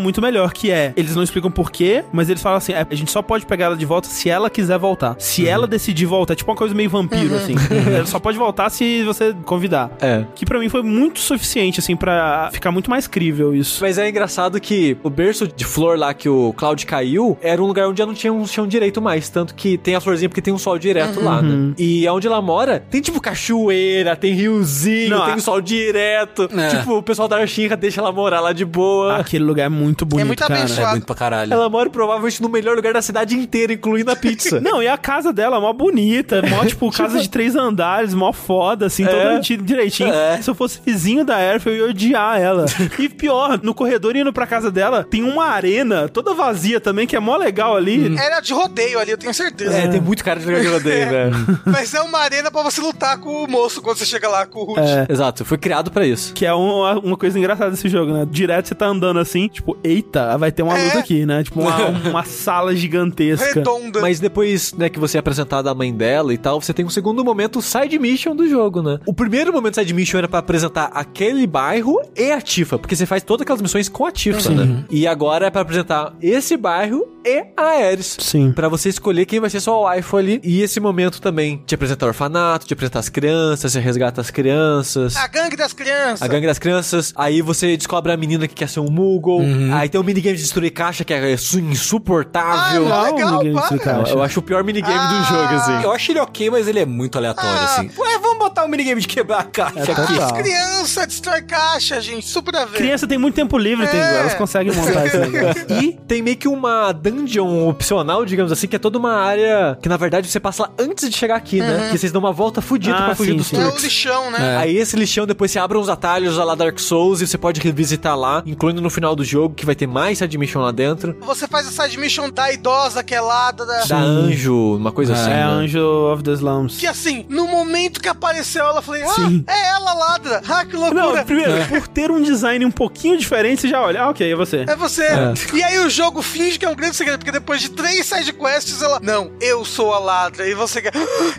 muito 0.00 0.20
melhor, 0.20 0.52
que 0.52 0.70
é, 0.70 0.92
eles 0.96 1.14
não 1.14 1.22
explicam 1.22 1.50
por 1.50 1.70
quê, 1.70 2.04
mas 2.12 2.28
eles 2.28 2.42
falam 2.42 2.58
assim, 2.58 2.72
é, 2.72 2.86
a 2.88 2.94
gente 2.94 3.10
só 3.10 3.22
pode 3.22 3.46
pegar 3.46 3.66
ela 3.66 3.76
de 3.76 3.86
volta 3.86 4.08
se 4.08 4.28
ela 4.28 4.50
quiser 4.50 4.78
voltar. 4.78 5.16
Se 5.18 5.46
ela 5.46 5.66
decidir 5.66 6.06
voltar, 6.06 6.32
é 6.34 6.36
tipo 6.36 6.50
uma 6.50 6.56
coisa 6.56 6.74
meio 6.74 6.90
vampiro, 6.90 7.34
assim. 7.34 7.54
ela 7.94 8.06
só 8.06 8.18
pode 8.18 8.38
voltar 8.42 8.70
se 8.70 9.02
você 9.04 9.34
convidar. 9.44 9.90
É. 10.00 10.24
Que 10.34 10.44
pra 10.44 10.58
mim 10.58 10.68
foi 10.68 10.82
muito 10.82 11.20
suficiente, 11.20 11.80
assim, 11.80 11.96
pra 11.96 12.50
ficar 12.52 12.70
muito 12.70 12.90
mais 12.90 13.06
crível 13.06 13.54
isso. 13.54 13.78
Mas 13.80 13.98
é 13.98 14.08
engraçado 14.08 14.60
que 14.60 14.96
o 15.02 15.10
berço 15.10 15.46
de 15.48 15.64
flor 15.64 15.98
lá 15.98 16.12
que 16.14 16.28
o 16.28 16.52
Cloud 16.56 16.84
caiu 16.86 17.36
era 17.42 17.62
um 17.62 17.66
lugar 17.66 17.88
onde 17.88 17.98
já 17.98 18.06
não 18.06 18.14
tinha 18.14 18.32
um 18.32 18.46
chão 18.46 18.66
direito 18.66 19.00
mais. 19.00 19.28
Tanto 19.28 19.54
que 19.54 19.76
tem 19.78 19.94
a 19.94 20.00
florzinha 20.00 20.28
porque 20.28 20.42
tem 20.42 20.52
um 20.52 20.58
sol 20.58 20.78
direto 20.78 21.20
lá, 21.22 21.40
né? 21.42 21.74
E 21.78 22.06
onde 22.08 22.26
ela 22.26 22.40
mora, 22.42 22.80
tem 22.90 23.00
tipo 23.00 23.20
cachoeira, 23.20 24.16
tem 24.16 24.32
riozinho, 24.34 25.10
Não, 25.10 25.24
tem 25.24 25.34
a- 25.34 25.38
sol 25.38 25.60
direto. 25.60 26.48
É. 26.56 26.68
Tipo, 26.68 26.98
o 26.98 27.02
pessoal 27.02 27.28
da 27.28 27.44
Shinra 27.46 27.76
deixa 27.76 28.00
ela 28.00 28.12
morar 28.12 28.40
lá 28.40 28.52
de 28.52 28.64
boa. 28.64 29.16
Aquele 29.18 29.44
lugar 29.44 29.66
é 29.66 29.68
muito 29.68 30.04
bonito, 30.04 30.26
muito 30.26 30.38
cara. 30.38 30.54
abençoado. 30.56 30.88
É 30.88 30.90
muito 30.92 31.06
pra 31.06 31.14
caralho. 31.14 31.52
Ela 31.52 31.68
mora 31.68 31.90
provavelmente 31.90 32.40
no 32.42 32.48
melhor 32.48 32.76
lugar 32.76 32.92
da 32.92 33.02
cidade 33.02 33.34
inteira, 33.36 33.72
incluindo 33.72 34.10
a 34.10 34.16
pizza. 34.16 34.60
Não, 34.62 34.82
e 34.82 34.88
a 34.88 34.96
casa 34.96 35.32
dela 35.32 35.56
é 35.56 35.60
mó 35.60 35.72
bonita, 35.72 36.42
mó, 36.48 36.64
tipo, 36.64 36.90
casa 36.92 37.20
de 37.20 37.28
três 37.28 37.54
andares, 37.56 38.14
mó 38.14 38.31
foda, 38.32 38.86
assim, 38.86 39.04
É. 39.04 39.34
metida 39.34 39.62
direitinho. 39.62 40.12
É. 40.12 40.40
Se 40.40 40.48
eu 40.50 40.54
fosse 40.54 40.80
vizinho 40.84 41.24
da 41.24 41.36
Airf, 41.36 41.66
eu 41.68 41.76
ia 41.76 41.84
odiar 41.86 42.40
ela. 42.40 42.66
e 42.98 43.08
pior, 43.08 43.60
no 43.62 43.74
corredor 43.74 44.16
indo 44.16 44.32
pra 44.32 44.46
casa 44.46 44.70
dela, 44.70 45.04
tem 45.08 45.22
uma 45.22 45.46
arena 45.46 46.08
toda 46.08 46.34
vazia 46.34 46.80
também, 46.80 47.06
que 47.06 47.16
é 47.16 47.20
mó 47.20 47.36
legal 47.36 47.76
ali. 47.76 48.16
Era 48.18 48.40
de 48.40 48.52
rodeio 48.52 48.98
ali, 48.98 49.10
eu 49.10 49.18
tenho 49.18 49.32
certeza. 49.34 49.74
É, 49.76 49.88
tem 49.88 50.00
muito 50.00 50.24
cara 50.24 50.38
de 50.40 50.46
rodeio, 50.68 51.08
velho. 51.08 51.34
Mas 51.66 51.92
é 51.94 52.00
uma 52.00 52.18
arena 52.18 52.50
pra 52.50 52.62
você 52.62 52.80
lutar 52.80 53.18
com 53.18 53.44
o 53.44 53.48
moço 53.48 53.80
quando 53.82 53.98
você 53.98 54.06
chega 54.06 54.28
lá 54.28 54.46
com 54.46 54.60
o 54.60 54.64
Rude. 54.64 54.80
É. 54.80 55.06
Exato, 55.08 55.44
foi 55.44 55.58
criado 55.58 55.90
pra 55.90 56.06
isso. 56.06 56.32
Que 56.34 56.46
é 56.46 56.52
uma, 56.52 56.98
uma 56.98 57.16
coisa 57.16 57.38
engraçada 57.38 57.70
desse 57.70 57.88
jogo, 57.88 58.12
né? 58.12 58.26
Direto 58.30 58.68
você 58.68 58.74
tá 58.74 58.86
andando 58.86 59.18
assim, 59.18 59.48
tipo, 59.48 59.76
eita, 59.82 60.36
vai 60.38 60.52
ter 60.52 60.62
uma 60.62 60.78
É. 60.78 60.84
luta 60.84 60.98
aqui, 60.98 61.24
né? 61.26 61.42
Tipo, 61.42 61.60
uma, 61.60 61.76
uma 62.08 62.24
sala 62.24 62.74
gigantesca. 62.74 63.54
Redonda. 63.54 64.00
Mas 64.00 64.20
depois, 64.20 64.72
né, 64.74 64.88
que 64.88 64.98
você 64.98 65.16
é 65.18 65.20
apresentado 65.20 65.68
a 65.68 65.74
mãe 65.74 65.92
dela 65.92 66.32
e 66.32 66.38
tal, 66.38 66.60
você 66.60 66.72
tem 66.72 66.84
um 66.84 66.90
segundo 66.90 67.24
momento 67.24 67.60
side 67.60 67.98
mission 67.98 68.21
do 68.30 68.48
jogo, 68.48 68.80
né? 68.82 68.98
O 69.04 69.12
primeiro 69.12 69.52
momento 69.52 69.74
side 69.74 69.92
mission 69.92 70.18
era 70.18 70.28
pra 70.28 70.38
apresentar 70.38 70.90
aquele 70.94 71.46
bairro 71.46 72.00
e 72.16 72.30
a 72.30 72.40
Tifa, 72.40 72.78
porque 72.78 72.94
você 72.94 73.04
faz 73.04 73.22
todas 73.24 73.42
aquelas 73.42 73.60
missões 73.60 73.88
com 73.88 74.06
a 74.06 74.12
Tifa, 74.12 74.50
né? 74.50 74.84
E 74.88 75.06
agora 75.06 75.46
é 75.46 75.50
pra 75.50 75.62
apresentar 75.62 76.14
esse 76.22 76.56
bairro 76.56 77.08
e 77.24 77.44
a 77.56 77.62
Ares. 77.88 78.16
Sim. 78.20 78.52
Pra 78.52 78.68
você 78.68 78.88
escolher 78.88 79.26
quem 79.26 79.40
vai 79.40 79.50
ser 79.50 79.60
sua 79.60 79.92
wife 79.94 80.16
ali. 80.16 80.40
E 80.42 80.60
esse 80.62 80.78
momento 80.80 81.20
também 81.20 81.62
te 81.66 81.74
apresentar 81.74 82.06
o 82.06 82.08
orfanato, 82.08 82.66
te 82.66 82.72
apresentar 82.72 82.98
as 83.00 83.08
crianças, 83.08 83.72
você 83.72 83.80
resgata 83.80 84.20
as 84.20 84.30
crianças. 84.30 85.16
A 85.16 85.26
gangue 85.26 85.56
das 85.56 85.72
crianças. 85.72 86.22
A 86.22 86.26
gangue 86.28 86.46
das 86.46 86.58
crianças, 86.58 87.12
aí 87.16 87.40
você 87.42 87.76
descobre 87.76 88.12
a 88.12 88.16
menina 88.16 88.46
que 88.48 88.54
quer 88.54 88.68
ser 88.68 88.80
um 88.80 88.90
Moogle, 88.90 89.40
aí 89.74 89.88
tem 89.88 90.00
o 90.00 90.04
minigame 90.04 90.36
de 90.36 90.42
destruir 90.42 90.70
caixa 90.72 91.04
que 91.04 91.12
é 91.12 91.36
su- 91.36 91.60
insuportável. 91.60 92.92
Ah, 92.92 93.04
Legal, 93.10 93.42
legal, 93.42 93.68
para. 93.78 94.08
Eu 94.10 94.22
acho 94.22 94.40
o 94.40 94.42
pior 94.42 94.64
minigame 94.64 94.94
Ah. 94.98 95.06
do 95.08 95.24
jogo, 95.24 95.54
assim. 95.54 95.82
Eu 95.84 95.92
acho 95.92 96.10
ele 96.12 96.20
ok, 96.20 96.50
mas 96.50 96.66
ele 96.68 96.80
é 96.80 96.86
muito 96.86 97.16
aleatório, 97.18 97.50
Ah. 97.50 97.64
assim. 97.64 97.88
Ué, 98.02 98.18
vamos 98.18 98.38
botar 98.38 98.64
um 98.64 98.68
minigame 98.68 99.00
de 99.00 99.06
quebrar 99.08 99.40
a 99.40 99.44
caixa 99.44 99.78
É 99.78 99.82
aqui. 99.92 100.14
total. 100.14 100.34
Criança 100.34 101.06
destrói 101.06 101.42
caixa, 101.42 102.00
gente. 102.00 102.26
Super 102.26 102.56
a 102.56 102.64
ver. 102.64 102.76
Criança 102.78 103.06
tem 103.06 103.18
muito 103.18 103.34
tempo 103.34 103.56
livre, 103.58 103.86
tem, 103.86 104.00
É. 104.00 104.18
elas 104.20 104.34
conseguem 104.34 104.72
montar 104.74 105.04
negócio. 105.28 105.66
E 105.82 105.92
tem 106.06 106.22
meio 106.22 106.36
que 106.36 106.48
uma 106.48 106.92
dungeon 106.92 107.68
opcional, 107.68 108.24
digamos 108.24 108.50
assim, 108.52 108.66
que 108.66 108.76
é 108.76 108.78
toda 108.78 108.98
uma 108.98 109.14
área 109.14 109.78
que 109.80 109.88
na 109.88 109.96
verdade 109.96 110.28
você 110.28 110.40
passa 110.40 110.64
lá 110.64 110.70
antes 110.78 111.08
de 111.08 111.16
chegar 111.16 111.36
aqui, 111.36 111.60
né? 111.60 111.88
Que 111.90 111.98
vocês 111.98 112.10
dão 112.12 112.20
uma 112.20 112.32
volta 112.32 112.60
fudida 112.60 112.96
Ah, 112.96 113.02
pra 113.06 113.14
fugir 113.14 113.32
sim, 113.32 113.36
dos 113.36 113.46
sim. 113.48 113.56
É 113.60 113.66
o 113.66 113.76
lixão, 113.78 114.30
né? 114.30 114.56
Aí 114.58 114.76
esse 114.76 114.96
lixão 114.96 115.26
depois 115.26 115.50
você 115.50 115.58
abre 115.58 115.78
uns 115.78 115.88
atalhos 115.88 116.36
lá 116.36 116.54
Dark 116.54 116.78
Souls 116.78 117.20
e 117.20 117.26
você 117.26 117.38
pode 117.38 117.60
revisitar 117.60 118.16
lá, 118.18 118.42
incluindo 118.46 118.80
no 118.80 118.90
final 118.90 119.14
do 119.14 119.24
jogo 119.24 119.54
que 119.54 119.64
vai 119.64 119.74
ter 119.74 119.86
mais 119.86 120.18
side 120.18 120.36
mission 120.38 120.60
lá 120.60 120.70
dentro. 120.72 121.16
Você 121.20 121.46
faz 121.46 121.66
a 121.66 121.84
side 121.84 121.98
mission 121.98 122.30
da 122.30 122.52
idosa 122.52 123.02
que 123.02 123.14
é 123.14 123.20
lá, 123.20 123.50
da... 123.50 123.64
da- 123.64 123.84
Da 123.84 123.98
anjo, 123.98 124.76
uma 124.76 124.92
coisa 124.92 125.12
assim. 125.14 125.30
É 125.30 125.34
né? 125.34 125.42
Anjo 125.44 126.12
of 126.12 126.22
the 126.22 126.32
Slums. 126.32 126.76
Que 126.78 126.86
assim, 126.86 127.24
no 127.28 127.46
momento 127.46 127.91
que 128.00 128.08
apareceu 128.08 128.64
ela, 128.64 128.78
eu 128.78 128.82
falei, 128.82 129.02
ah, 129.02 129.08
Sim. 129.08 129.44
é 129.46 129.68
ela, 129.70 129.92
ladra. 129.94 130.42
Ah, 130.48 130.64
que 130.64 130.76
loucura. 130.76 131.00
Não, 131.02 131.24
primeiro, 131.24 131.52
por 131.68 131.86
ter 131.88 132.10
um 132.10 132.22
design 132.22 132.64
um 132.64 132.70
pouquinho 132.70 133.16
diferente, 133.16 133.62
você 133.62 133.68
já 133.68 133.80
olha, 133.80 134.02
ah, 134.02 134.10
ok, 134.10 134.32
é 134.32 134.34
você. 134.34 134.64
É 134.68 134.76
você. 134.76 135.06
E 135.54 135.62
aí 135.62 135.78
o 135.78 135.90
jogo 135.90 136.22
finge 136.22 136.58
que 136.58 136.64
é 136.64 136.68
um 136.68 136.74
grande 136.74 136.96
segredo, 136.96 137.18
porque 137.18 137.32
depois 137.32 137.60
de 137.60 137.70
três 137.70 138.06
sidequests, 138.06 138.82
ela. 138.82 138.98
Não, 139.02 139.32
eu 139.40 139.64
sou 139.64 139.92
a 139.92 139.98
ladra. 139.98 140.46
E 140.48 140.54
você 140.54 140.80
quer. 140.82 140.92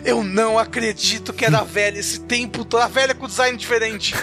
Eu 0.04 0.22
não 0.22 0.58
acredito 0.58 1.32
que 1.32 1.44
era 1.44 1.58
a 1.58 1.64
velha 1.64 1.98
esse 1.98 2.20
tempo 2.20 2.64
todo. 2.64 2.80
A 2.80 2.88
velha 2.88 3.14
com 3.14 3.26
design 3.26 3.56
diferente. 3.56 4.14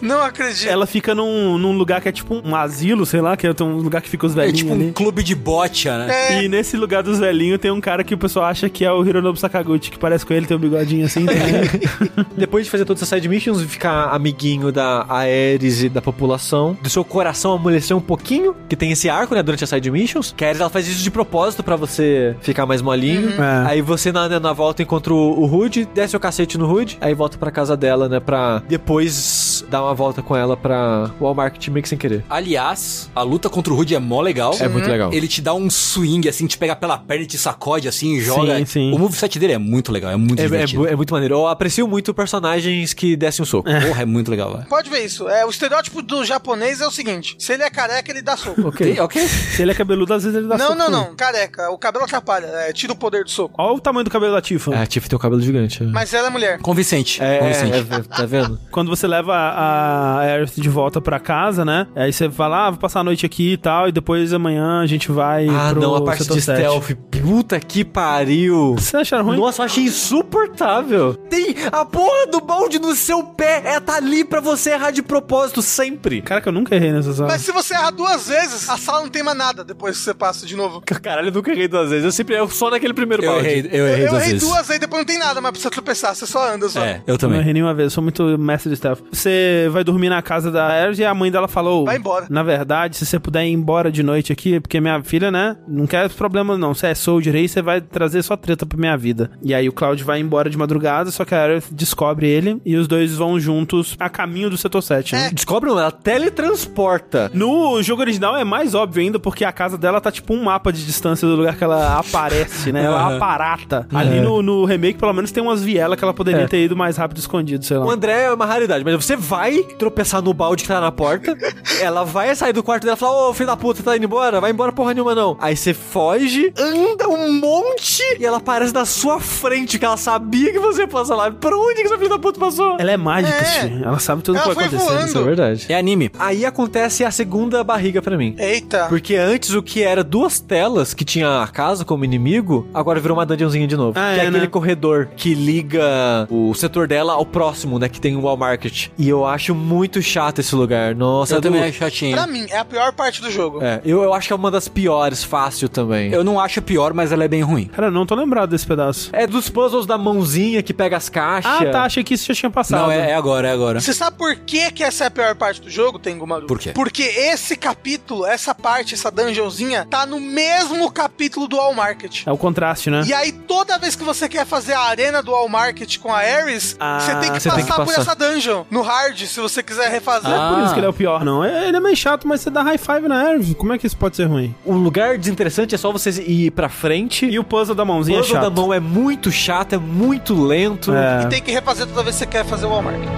Não 0.00 0.20
acredito. 0.20 0.68
Ela 0.68 0.86
fica 0.86 1.14
num, 1.14 1.56
num 1.56 1.72
lugar 1.72 2.00
que 2.00 2.08
é 2.08 2.12
tipo 2.12 2.34
um 2.44 2.54
asilo, 2.54 3.06
sei 3.06 3.20
lá, 3.20 3.36
que 3.36 3.46
é 3.46 3.54
um 3.62 3.76
lugar 3.76 4.02
que 4.02 4.08
fica 4.08 4.26
os 4.26 4.32
É 4.32 4.36
velhinhos 4.36 4.58
tipo 4.58 4.72
um 4.72 4.74
ali. 4.74 4.92
clube 4.92 5.22
de 5.22 5.34
bocha, 5.34 5.96
né? 5.98 6.34
É. 6.34 6.42
E 6.42 6.48
nesse 6.48 6.76
lugar 6.76 7.02
dos 7.02 7.18
velhinhos 7.18 7.58
tem 7.58 7.70
um 7.70 7.80
cara 7.80 8.04
que 8.04 8.12
o 8.12 8.18
pessoal 8.18 8.46
acha 8.46 8.68
que 8.68 8.84
é 8.84 8.92
o 8.92 9.04
Hironobu 9.06 9.38
Sakaguchi, 9.38 9.90
que 9.90 9.98
parece 9.98 10.26
com 10.26 10.34
ele, 10.34 10.46
tem 10.46 10.56
um 10.56 10.60
bigodinho 10.60 11.06
assim. 11.06 11.24
também. 11.26 11.63
Depois 12.36 12.64
de 12.64 12.70
fazer 12.70 12.84
todas 12.84 13.02
essas 13.02 13.16
side 13.16 13.28
missions 13.28 13.60
e 13.60 13.66
ficar 13.66 14.08
amiguinho 14.08 14.72
da 14.72 15.06
Ares 15.08 15.82
e 15.82 15.88
da 15.88 16.02
população, 16.02 16.76
do 16.80 16.88
seu 16.88 17.04
coração 17.04 17.52
amolecer 17.52 17.96
um 17.96 18.00
pouquinho, 18.00 18.54
que 18.68 18.76
tem 18.76 18.92
esse 18.92 19.08
arco, 19.08 19.34
né, 19.34 19.42
durante 19.42 19.64
as 19.64 19.70
side 19.70 19.90
missions, 19.90 20.34
que 20.36 20.44
a 20.44 20.48
Ares 20.48 20.60
ela 20.60 20.70
faz 20.70 20.88
isso 20.88 21.02
de 21.02 21.10
propósito 21.10 21.62
pra 21.62 21.76
você 21.76 22.36
ficar 22.40 22.66
mais 22.66 22.82
molinho. 22.82 23.30
É. 23.30 23.70
Aí 23.70 23.82
você 23.82 24.12
na, 24.12 24.40
na 24.40 24.52
volta 24.52 24.82
encontra 24.82 25.12
o, 25.12 25.40
o 25.40 25.46
Rude, 25.46 25.86
desce 25.94 26.16
o 26.16 26.20
cacete 26.20 26.58
no 26.58 26.66
Rude, 26.66 26.98
aí 27.00 27.14
volta 27.14 27.38
pra 27.38 27.50
casa 27.50 27.76
dela, 27.76 28.08
né, 28.08 28.20
pra 28.20 28.62
depois 28.68 29.64
dar 29.70 29.82
uma 29.82 29.94
volta 29.94 30.22
com 30.22 30.36
ela 30.36 30.56
pra 30.56 31.10
Walmart 31.20 31.68
meio 31.68 31.82
que 31.82 31.88
sem 31.88 31.98
querer. 31.98 32.24
Aliás, 32.28 33.10
a 33.14 33.22
luta 33.22 33.48
contra 33.48 33.72
o 33.72 33.76
Rude 33.76 33.94
é 33.94 33.98
mó 33.98 34.20
legal. 34.20 34.54
É 34.60 34.68
muito 34.68 34.88
legal. 34.88 35.12
Ele 35.12 35.28
te 35.28 35.40
dá 35.40 35.54
um 35.54 35.68
swing, 35.70 36.28
assim, 36.28 36.46
te 36.46 36.58
pega 36.58 36.76
pela 36.76 36.98
perna 36.98 37.24
e 37.24 37.26
te 37.26 37.38
sacode, 37.38 37.88
assim, 37.88 38.14
e 38.14 38.20
joga. 38.20 38.58
Sim, 38.58 38.64
sim. 38.64 38.92
O 38.92 38.98
moveset 38.98 39.38
dele 39.38 39.54
é 39.54 39.58
muito 39.58 39.92
legal, 39.92 40.10
é 40.10 40.16
muito 40.16 40.40
É, 40.40 40.44
é, 40.44 40.92
é 40.92 40.96
muito 40.96 41.12
maneiro. 41.12 41.34
Eu 41.34 41.46
aprecio 41.54 41.88
muito 41.88 42.12
personagens 42.12 42.92
que 42.92 43.16
descem 43.16 43.42
um 43.42 43.46
soco. 43.46 43.68
Porra, 43.86 44.02
é 44.02 44.04
muito 44.04 44.30
legal, 44.30 44.52
velho. 44.52 44.66
Pode 44.68 44.90
ver 44.90 45.04
isso. 45.04 45.28
É, 45.28 45.44
o 45.46 45.50
estereótipo 45.50 46.02
do 46.02 46.24
japonês 46.24 46.80
é 46.80 46.86
o 46.86 46.90
seguinte: 46.90 47.36
se 47.38 47.52
ele 47.52 47.62
é 47.62 47.70
careca, 47.70 48.10
ele 48.10 48.22
dá 48.22 48.36
soco. 48.36 48.68
Ok. 48.68 48.98
Ok? 49.00 49.26
Se 49.26 49.62
ele 49.62 49.70
é 49.70 49.74
cabeludo, 49.74 50.12
às 50.14 50.22
vezes 50.24 50.36
ele 50.38 50.46
dá 50.48 50.56
Não, 50.58 50.66
soco 50.68 50.78
não, 50.78 50.90
não. 50.90 51.14
Careca. 51.16 51.70
O 51.70 51.78
cabelo 51.78 52.04
atrapalha. 52.04 52.46
É, 52.46 52.72
tira 52.72 52.92
o 52.92 52.96
poder 52.96 53.24
do 53.24 53.30
soco. 53.30 53.54
Olha 53.58 53.74
o 53.74 53.80
tamanho 53.80 54.04
do 54.04 54.10
cabelo 54.10 54.32
da 54.32 54.40
Tifa. 54.42 54.72
É, 54.74 54.82
a 54.82 54.86
Tiff 54.86 55.08
tem 55.08 55.16
o 55.16 55.18
cabelo 55.20 55.40
gigante. 55.40 55.82
é. 55.82 55.86
Mas 55.86 56.12
ela 56.12 56.28
é 56.28 56.30
mulher. 56.30 56.58
Convincente. 56.60 57.22
É, 57.22 57.38
Convincente. 57.38 57.72
é, 57.72 57.78
é, 57.96 58.02
tá 58.02 58.26
vendo? 58.26 58.58
Quando 58.70 58.88
você 58.88 59.06
leva 59.06 59.34
a 59.34 60.18
Aerith 60.20 60.60
de 60.60 60.68
volta 60.68 61.00
pra 61.00 61.18
casa, 61.20 61.64
né? 61.64 61.86
Aí 61.94 62.12
você 62.12 62.30
fala, 62.30 62.66
ah, 62.66 62.70
vou 62.70 62.78
passar 62.80 63.00
a 63.00 63.04
noite 63.04 63.24
aqui 63.26 63.52
e 63.52 63.56
tal, 63.56 63.88
e 63.88 63.92
depois 63.92 64.32
amanhã 64.32 64.80
a 64.80 64.86
gente 64.86 65.10
vai 65.12 65.48
Ah, 65.48 65.68
pro 65.70 65.80
não, 65.80 65.94
a 65.94 66.02
parte 66.04 66.24
de 66.26 66.40
7. 66.40 66.58
stealth. 66.58 66.90
Puta 67.22 67.58
que 67.60 67.84
pariu. 67.84 68.74
Você 68.78 68.96
acharam 68.96 69.24
ruim? 69.26 69.36
Nossa, 69.38 69.62
eu 69.62 69.66
achei 69.66 69.84
insuportável. 69.84 71.14
Tem 71.14 71.43
a 71.72 71.84
porra 71.84 72.26
do 72.30 72.40
balde 72.40 72.78
no 72.78 72.94
seu 72.94 73.22
pé. 73.22 73.62
É, 73.64 73.80
tá 73.80 73.96
ali 73.96 74.24
pra 74.24 74.40
você 74.40 74.70
errar 74.70 74.90
de 74.90 75.02
propósito 75.02 75.62
sempre. 75.62 76.22
Cara, 76.22 76.40
que 76.40 76.48
eu 76.48 76.52
nunca 76.52 76.74
errei 76.74 76.92
nessa 76.92 77.12
sala. 77.12 77.28
Mas 77.30 77.42
se 77.42 77.52
você 77.52 77.74
errar 77.74 77.90
duas 77.90 78.28
vezes, 78.28 78.68
a 78.68 78.76
sala 78.76 79.02
não 79.02 79.08
tem 79.08 79.22
mais 79.22 79.36
nada 79.36 79.64
depois 79.64 79.96
que 79.98 80.04
você 80.04 80.14
passa 80.14 80.46
de 80.46 80.56
novo. 80.56 80.80
Caralho, 80.80 81.28
eu 81.28 81.32
nunca 81.32 81.50
errei 81.52 81.68
duas 81.68 81.90
vezes. 81.90 82.04
Eu 82.04 82.12
sempre 82.12 82.34
erro 82.36 82.50
só 82.50 82.70
naquele 82.70 82.94
primeiro 82.94 83.22
Eu 83.24 83.32
balde. 83.32 83.46
errei, 83.48 83.70
eu 83.72 83.86
errei 83.86 84.04
Eu 84.06 84.10
duas 84.10 84.22
errei 84.22 84.32
vezes. 84.34 84.48
duas, 84.48 84.70
aí 84.70 84.78
depois 84.78 85.00
não 85.00 85.06
tem 85.06 85.18
nada 85.18 85.40
mais 85.40 85.52
pra 85.52 85.62
você 85.62 85.70
tropeçar, 85.70 86.14
você 86.14 86.26
só 86.26 86.52
anda 86.54 86.68
só. 86.68 86.80
É, 86.80 86.96
eu 86.98 87.02
Eu 87.06 87.12
não 87.12 87.18
também. 87.18 87.38
errei 87.40 87.52
nenhuma 87.52 87.74
vez, 87.74 87.92
sou 87.92 88.02
muito 88.02 88.22
mestre 88.38 88.70
de 88.70 88.76
stealth. 88.76 89.00
Você 89.12 89.68
vai 89.70 89.84
dormir 89.84 90.08
na 90.08 90.22
casa 90.22 90.50
da 90.50 90.66
Aerith 90.68 90.98
e 91.00 91.04
a 91.04 91.14
mãe 91.14 91.30
dela 91.30 91.48
falou: 91.48 91.84
Vai 91.84 91.96
embora. 91.96 92.26
Na 92.28 92.42
verdade, 92.42 92.96
se 92.96 93.06
você 93.06 93.18
puder 93.18 93.44
ir 93.46 93.52
embora 93.52 93.90
de 93.90 94.02
noite 94.02 94.32
aqui, 94.32 94.60
porque 94.60 94.80
minha 94.80 95.02
filha, 95.02 95.30
né, 95.30 95.56
não 95.66 95.86
quer 95.86 96.08
problema 96.10 96.56
não. 96.56 96.74
Você 96.74 96.86
é 96.88 96.94
soldier 96.94 97.34
aí, 97.34 97.48
você 97.48 97.60
vai 97.62 97.80
trazer 97.80 98.22
só 98.22 98.36
treta 98.36 98.64
pra 98.66 98.78
minha 98.78 98.96
vida. 98.96 99.30
E 99.42 99.54
aí 99.54 99.68
o 99.68 99.72
Cloud 99.72 100.02
vai 100.04 100.20
embora 100.20 100.48
de 100.50 100.56
madrugada, 100.58 101.10
só 101.10 101.24
que 101.24 101.33
Aerith 101.34 101.66
descobre 101.72 102.26
ele 102.28 102.60
e 102.64 102.76
os 102.76 102.86
dois 102.88 103.14
vão 103.14 103.38
juntos 103.38 103.96
a 103.98 104.08
caminho 104.08 104.48
do 104.50 104.56
setor 104.56 104.82
7, 104.82 105.14
né? 105.14 105.30
Descobre 105.32 105.68
não, 105.70 105.78
ela 105.78 105.90
teletransporta. 105.90 107.30
No 107.34 107.82
jogo 107.82 108.02
original 108.02 108.36
é 108.36 108.44
mais 108.44 108.74
óbvio 108.74 109.02
ainda, 109.02 109.18
porque 109.18 109.44
a 109.44 109.52
casa 109.52 109.76
dela 109.78 110.00
tá 110.00 110.10
tipo 110.10 110.34
um 110.34 110.42
mapa 110.42 110.72
de 110.72 110.84
distância 110.84 111.26
do 111.26 111.34
lugar 111.36 111.56
que 111.56 111.64
ela 111.64 111.98
aparece, 111.98 112.72
né? 112.72 112.84
Ela 112.84 113.00
Aham. 113.06 113.16
aparata. 113.16 113.86
Ali 113.92 114.20
no, 114.20 114.42
no 114.42 114.64
remake, 114.64 114.98
pelo 114.98 115.12
menos, 115.12 115.30
tem 115.32 115.42
umas 115.42 115.62
vielas 115.62 115.98
que 115.98 116.04
ela 116.04 116.14
poderia 116.14 116.42
É. 116.42 116.46
ter 116.48 116.64
ido 116.64 116.76
mais 116.76 116.96
rápido 116.96 117.18
escondido, 117.18 117.64
sei 117.64 117.76
lá. 117.78 117.86
O 117.86 117.90
André 117.90 118.24
é 118.24 118.32
uma 118.32 118.46
raridade, 118.46 118.84
mas 118.84 118.94
você 118.94 119.16
vai 119.16 119.58
tropeçar 119.78 120.22
no 120.22 120.32
balde 120.34 120.62
que 120.62 120.68
tá 120.68 120.80
na 120.80 120.92
porta, 120.92 121.36
ela 121.80 122.04
vai 122.04 122.34
sair 122.34 122.52
do 122.52 122.62
quarto 122.62 122.84
dela 122.84 122.96
e 122.96 123.00
falar, 123.00 123.28
ô 123.28 123.34
filho 123.34 123.46
da 123.46 123.56
puta, 123.56 123.82
tá 123.82 123.96
indo 123.96 124.04
embora? 124.04 124.40
Vai 124.40 124.50
embora 124.50 124.72
porra 124.72 124.92
nenhuma 124.94 125.14
não. 125.14 125.36
Aí 125.40 125.56
você 125.56 125.72
foge, 125.74 126.52
anda 126.58 127.08
um 127.08 127.32
monte 127.40 128.02
e 128.18 128.24
ela 128.24 128.38
aparece 128.38 128.72
na 128.72 128.84
sua 128.84 129.20
frente, 129.20 129.78
que 129.78 129.84
ela 129.84 129.96
sabia 129.96 130.52
que 130.52 130.58
você 130.58 130.82
ia 130.82 130.88
passar 130.88 131.14
lá. 131.16 131.23
Pra 131.32 131.56
onde 131.56 131.74
que 131.80 131.86
essa 131.86 131.96
filha 131.96 132.10
da 132.10 132.18
puta 132.18 132.38
passou? 132.38 132.76
Ela 132.78 132.92
é 132.92 132.96
mágica, 132.96 133.34
É. 133.34 133.82
Ela 133.84 133.98
sabe 133.98 134.22
tudo 134.22 134.38
que 134.38 134.44
Ela 134.44 134.54
vai 134.54 134.66
acontecer. 134.66 134.90
voando. 134.90 135.06
Isso 135.06 135.18
é 135.18 135.22
verdade. 135.22 135.66
É 135.68 135.76
anime. 135.76 136.10
Aí 136.18 136.44
acontece 136.44 137.04
a 137.04 137.10
segunda 137.10 137.62
barriga 137.64 138.00
pra 138.02 138.16
mim. 138.16 138.34
Eita. 138.38 138.86
Porque 138.88 139.16
antes 139.16 139.50
o 139.54 139.62
que 139.62 139.82
era 139.82 140.02
duas 140.04 140.40
telas 140.40 140.94
que 140.94 141.04
tinha 141.04 141.42
a 141.42 141.48
casa 141.48 141.84
como 141.84 142.04
inimigo, 142.04 142.66
agora 142.74 143.00
virou 143.00 143.16
uma 143.16 143.26
dungeonzinha 143.26 143.66
de 143.66 143.76
novo. 143.76 143.98
Ah, 143.98 144.14
que 144.14 144.20
é, 144.20 144.24
é, 144.24 144.28
aquele 144.28 144.40
né? 144.40 144.46
corredor 144.46 145.08
que 145.16 145.34
liga 145.34 146.26
o 146.30 146.54
setor 146.54 146.86
dela 146.86 147.12
ao 147.14 147.24
próximo, 147.26 147.78
né? 147.78 147.88
Que 147.88 148.00
tem 148.00 148.16
o 148.16 148.20
Wall 148.22 148.36
Market. 148.36 148.88
E 148.98 149.08
eu 149.08 149.24
acho 149.26 149.54
muito 149.54 150.00
chato 150.02 150.40
esse 150.40 150.54
lugar. 150.54 150.94
Nossa, 150.94 151.36
Eu 151.36 151.40
também 151.40 151.62
acho 151.64 151.78
chatinho. 151.78 152.16
Pra 152.16 152.26
mim, 152.26 152.46
é 152.50 152.58
a 152.58 152.64
pior 152.64 152.92
parte 152.92 153.20
do 153.20 153.30
jogo. 153.30 153.62
É, 153.62 153.80
eu, 153.84 154.02
eu 154.02 154.12
acho 154.14 154.28
que 154.28 154.32
é 154.32 154.36
uma 154.36 154.50
das 154.50 154.68
piores, 154.68 155.22
fácil 155.24 155.68
também. 155.68 156.12
Eu 156.12 156.24
não 156.24 156.38
acho 156.40 156.60
pior, 156.62 156.92
mas 156.94 157.12
ela 157.12 157.24
é 157.24 157.28
bem 157.28 157.42
ruim. 157.42 157.66
Cara, 157.66 157.88
eu 157.88 157.92
não 157.92 158.06
tô 158.06 158.14
lembrado 158.14 158.50
desse 158.50 158.66
pedaço. 158.66 159.10
É 159.12 159.26
dos 159.26 159.48
puzzles 159.48 159.86
da 159.86 159.96
mãozinha 159.98 160.62
que 160.62 160.72
pega 160.74 160.96
as 160.96 161.08
caixas. 161.14 161.52
Ah, 161.62 161.64
tá. 161.70 161.84
Achei 161.84 162.02
que 162.02 162.14
isso 162.14 162.26
já 162.26 162.34
tinha 162.34 162.50
passado. 162.50 162.82
Não, 162.82 162.90
é, 162.90 163.10
é 163.10 163.14
agora, 163.14 163.48
é 163.48 163.52
agora. 163.52 163.80
Você 163.80 163.94
sabe 163.94 164.16
por 164.18 164.34
que, 164.36 164.70
que 164.72 164.82
essa 164.82 165.04
é 165.04 165.06
a 165.06 165.10
pior 165.10 165.34
parte 165.36 165.60
do 165.60 165.70
jogo, 165.70 165.98
Tengu 165.98 166.26
Maru? 166.26 166.46
Por 166.46 166.58
quê? 166.58 166.72
Porque 166.74 167.02
esse 167.02 167.56
capítulo, 167.56 168.26
essa 168.26 168.54
parte, 168.54 168.94
essa 168.94 169.10
dungeonzinha, 169.10 169.86
tá 169.88 170.04
no 170.04 170.18
mesmo 170.20 170.90
capítulo 170.90 171.46
do 171.46 171.58
All 171.58 171.72
Market. 171.74 172.26
É 172.26 172.32
o 172.32 172.36
contraste, 172.36 172.90
né? 172.90 173.02
E 173.06 173.12
aí, 173.14 173.30
toda 173.32 173.78
vez 173.78 173.94
que 173.94 174.02
você 174.02 174.28
quer 174.28 174.44
fazer 174.46 174.72
a 174.72 174.80
arena 174.80 175.22
do 175.22 175.32
All 175.34 175.48
Market 175.48 175.98
com 175.98 176.12
a 176.12 176.18
Ares, 176.18 176.76
Ah, 176.80 176.98
você 177.00 177.12
tem 177.16 177.32
que 177.32 177.40
passar 177.40 177.54
tem 177.54 177.64
que 177.64 177.72
por 177.72 177.86
passar. 177.86 178.00
essa 178.00 178.14
dungeon, 178.14 178.64
no 178.70 178.82
hard, 178.82 179.18
se 179.18 179.38
você 179.40 179.62
quiser 179.62 179.90
refazer. 179.90 180.28
Não 180.30 180.36
é 180.36 180.48
por 180.54 180.58
Ah. 180.60 180.64
isso 180.64 180.74
que 180.74 180.80
ele 180.80 180.86
é 180.86 180.90
o 180.90 180.92
pior, 180.92 181.24
não. 181.24 181.44
É- 181.44 181.68
Ele 181.68 181.76
é 181.76 181.80
meio 181.80 181.96
chato, 181.96 182.26
mas 182.26 182.40
você 182.40 182.50
dá 182.50 182.62
high 182.62 182.78
five 182.78 183.06
na 183.08 183.20
Aerith. 183.22 183.54
Como 183.54 183.72
é 183.72 183.78
que 183.78 183.86
isso 183.86 183.96
pode 183.96 184.16
ser 184.16 184.24
ruim? 184.24 184.54
O 184.64 184.72
lugar 184.74 185.16
desinteressante 185.18 185.74
é 185.74 185.78
só 185.78 185.90
você 185.92 186.10
ir 186.22 186.50
pra 186.50 186.68
frente. 186.68 187.26
E 187.26 187.38
o 187.38 187.44
puzzle 187.44 187.74
da 187.74 187.82
o 187.82 187.86
mãozinha 187.86 188.18
é 188.18 188.20
puzzle 188.20 188.34
chato. 188.36 188.50
da 188.50 188.50
mão 188.60 188.72
é 188.72 188.80
muito 188.80 189.30
chato, 189.30 189.74
é 189.74 189.78
muito 189.78 190.34
lento. 190.34 190.92
É. 190.96 191.22
E 191.24 191.28
tem 191.28 191.42
que 191.42 191.50
refazer 191.50 191.86
toda 191.86 192.02
vez 192.02 192.16
que 192.16 192.20
você 192.20 192.26
quer 192.26 192.44
fazer 192.44 192.66
o 192.66 192.72
All 192.72 192.82
Market. 192.82 193.08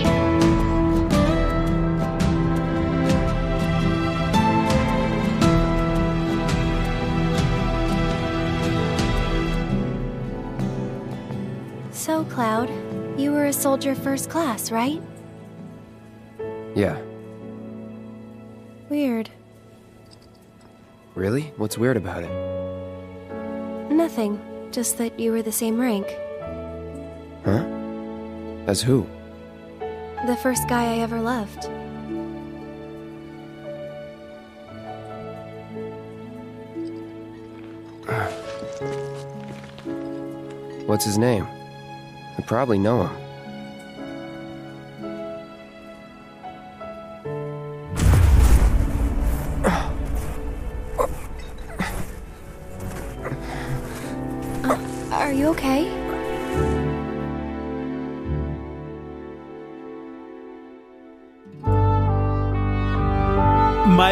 So, 11.92 12.24
Cloud, 12.26 12.70
you 13.18 13.32
were 13.32 13.46
a 13.46 13.52
soldier 13.52 13.94
first 13.94 14.30
class, 14.30 14.70
right? 14.70 15.02
Yeah. 16.74 16.98
Weird. 18.88 19.30
Really? 21.16 21.52
What's 21.56 21.76
weird 21.76 21.96
about 21.96 22.22
it? 22.22 22.30
Nothing. 23.90 24.38
Just 24.70 24.98
that 24.98 25.18
you 25.18 25.32
were 25.32 25.42
the 25.42 25.50
same 25.50 25.80
rank. 25.80 26.06
Huh? 27.47 27.65
As 28.66 28.83
who? 28.83 29.07
The 30.26 30.36
first 30.42 30.68
guy 30.68 30.94
I 30.94 30.99
ever 30.99 31.20
loved. 31.20 31.68
What's 40.89 41.05
his 41.05 41.18
name? 41.18 41.47
I 42.36 42.42
probably 42.49 42.78
know 42.78 43.07
him. 43.07 43.16
Uh, 54.65 54.78
are 55.12 55.33
you 55.33 55.47
okay? 55.47 55.95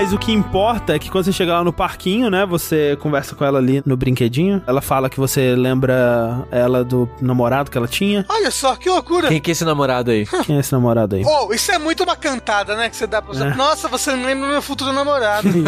Mas 0.05 0.13
o 0.13 0.19
que 0.19 0.33
importa 0.33 0.95
é 0.95 0.99
que 0.99 1.11
quando 1.11 1.25
você 1.25 1.33
chega 1.33 1.55
lá 1.55 1.65
no 1.65 1.73
parquinho, 1.73 2.29
né? 2.29 2.45
Você 2.45 2.95
conversa 3.01 3.35
com 3.35 3.43
ela 3.43 3.59
ali 3.59 3.83
no 3.87 3.97
brinquedinho. 3.97 4.63
Ela 4.67 4.83
fala 4.83 5.09
que 5.09 5.19
você 5.19 5.55
lembra 5.57 6.47
ela 6.51 6.85
do 6.85 7.09
namorado 7.23 7.71
que 7.71 7.79
ela 7.79 7.89
tinha. 7.89 8.23
Olha 8.29 8.51
só, 8.51 8.77
que 8.77 8.87
loucura. 8.87 9.29
Quem 9.29 9.41
que 9.41 9.51
é 9.51 9.53
esse 9.53 9.65
namorado 9.65 10.11
aí? 10.11 10.27
Quem 10.45 10.59
é 10.59 10.61
esse 10.61 10.73
namorado 10.73 11.17
aí? 11.17 11.23
Oh, 11.25 11.55
isso 11.55 11.73
é 11.73 11.79
muito 11.79 12.05
uma 12.05 12.17
cantada, 12.17 12.77
né? 12.77 12.91
Que 12.91 12.97
você 12.97 13.07
dá 13.07 13.23
pra 13.23 13.33
usar. 13.33 13.53
É. 13.53 13.55
Nossa, 13.55 13.89
você 13.89 14.11
lembra 14.11 14.47
do 14.47 14.53
meu 14.53 14.61
futuro 14.61 14.93
namorado. 14.93 15.49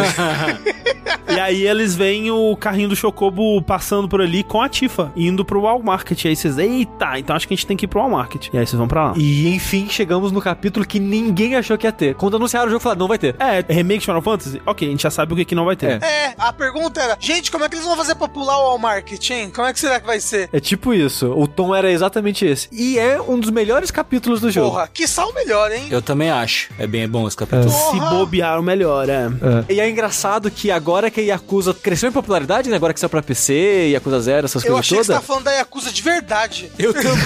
E 1.28 1.40
aí 1.40 1.66
eles 1.66 1.94
veem 1.94 2.31
o 2.31 2.56
carrinho 2.56 2.89
do 2.89 2.97
Chocobo 2.97 3.60
passando 3.60 4.08
por 4.08 4.20
ali 4.20 4.44
com 4.44 4.62
a 4.62 4.68
Tifa, 4.68 5.12
indo 5.16 5.44
pro 5.44 5.62
Walmart. 5.62 6.24
E 6.24 6.28
aí 6.28 6.36
vocês, 6.36 6.56
eita, 6.56 7.18
então 7.18 7.34
acho 7.34 7.48
que 7.48 7.55
a 7.55 7.56
gente 7.56 7.66
tem 7.66 7.76
que 7.76 7.84
ir 7.84 7.89
pro 7.89 8.00
Walmart. 8.00 8.48
E 8.52 8.56
aí 8.56 8.65
vocês 8.66 8.78
vão 8.78 8.86
pra 8.86 9.08
lá. 9.08 9.15
E 9.16 9.48
enfim, 9.48 9.89
chegamos 9.90 10.31
no 10.31 10.40
capítulo 10.40 10.86
que 10.86 11.00
ninguém 11.00 11.56
achou 11.56 11.76
que 11.76 11.86
ia 11.86 11.92
ter. 11.92 12.15
Quando 12.15 12.36
anunciaram 12.36 12.68
o 12.68 12.70
jogo, 12.70 12.81
falaram, 12.81 13.00
não 13.00 13.08
vai 13.08 13.18
ter. 13.18 13.34
É, 13.40 13.65
remake 13.68 14.00
de 14.00 14.06
Final 14.06 14.23
Fantasy? 14.26 14.60
Ok, 14.66 14.88
a 14.88 14.90
gente 14.90 15.02
já 15.05 15.10
sabe 15.10 15.32
o 15.32 15.36
que, 15.36 15.44
que 15.44 15.55
não 15.55 15.64
vai 15.64 15.76
ter. 15.76 16.02
É, 16.02 16.34
a 16.36 16.52
pergunta 16.52 17.00
era, 17.00 17.16
gente, 17.20 17.48
como 17.48 17.64
é 17.64 17.68
que 17.68 17.76
eles 17.76 17.86
vão 17.86 17.96
fazer 17.96 18.16
pra 18.16 18.26
pular 18.26 18.58
o 18.58 18.62
All 18.62 18.78
Market, 18.78 19.30
hein? 19.30 19.52
Como 19.55 19.68
é 19.68 19.72
que 19.72 19.78
será 19.78 20.00
que 20.00 20.06
vai 20.06 20.18
ser? 20.18 20.48
É 20.52 20.58
tipo 20.58 20.92
isso. 20.92 21.30
O 21.32 21.46
tom 21.46 21.72
era 21.74 21.88
exatamente 21.90 22.44
esse. 22.44 22.68
E 22.72 22.98
é 22.98 23.20
um 23.20 23.38
dos 23.38 23.50
melhores 23.50 23.92
capítulos 23.92 24.40
do 24.40 24.50
jogo. 24.50 24.70
Porra, 24.70 24.88
que 24.92 25.06
sal 25.06 25.32
melhor, 25.32 25.70
hein? 25.70 25.86
Eu 25.90 26.02
também 26.02 26.28
acho. 26.28 26.70
É 26.76 26.86
bem 26.88 27.08
bom 27.08 27.28
esse 27.28 27.36
capítulo. 27.36 27.70
Se 27.70 28.00
bobear, 28.00 28.58
o 28.58 28.62
melhor, 28.64 29.08
é. 29.08 29.28
E 29.68 29.78
é 29.80 29.88
engraçado 29.88 30.50
que 30.50 30.70
agora 30.72 31.08
que 31.08 31.20
a 31.20 31.24
Yakuza 31.24 31.72
cresceu 31.72 32.08
em 32.08 32.12
popularidade, 32.12 32.68
né? 32.68 32.74
Agora 32.76 32.92
que 32.92 32.98
saiu 32.98 33.10
pra 33.10 33.22
PC, 33.22 33.90
Yakuza 33.92 34.20
Zero, 34.20 34.46
essas 34.46 34.64
Eu 34.64 34.72
coisas 34.72 34.86
achei 34.86 34.98
que 34.98 35.05
você 35.05 35.12
tá 35.12 35.18
todas. 35.18 35.26
falando 35.26 35.44
da 35.44 35.52
Yakuza 35.52 35.92
de 35.92 36.02
verdade. 36.02 36.72
Eu 36.78 36.92
também. 36.92 37.16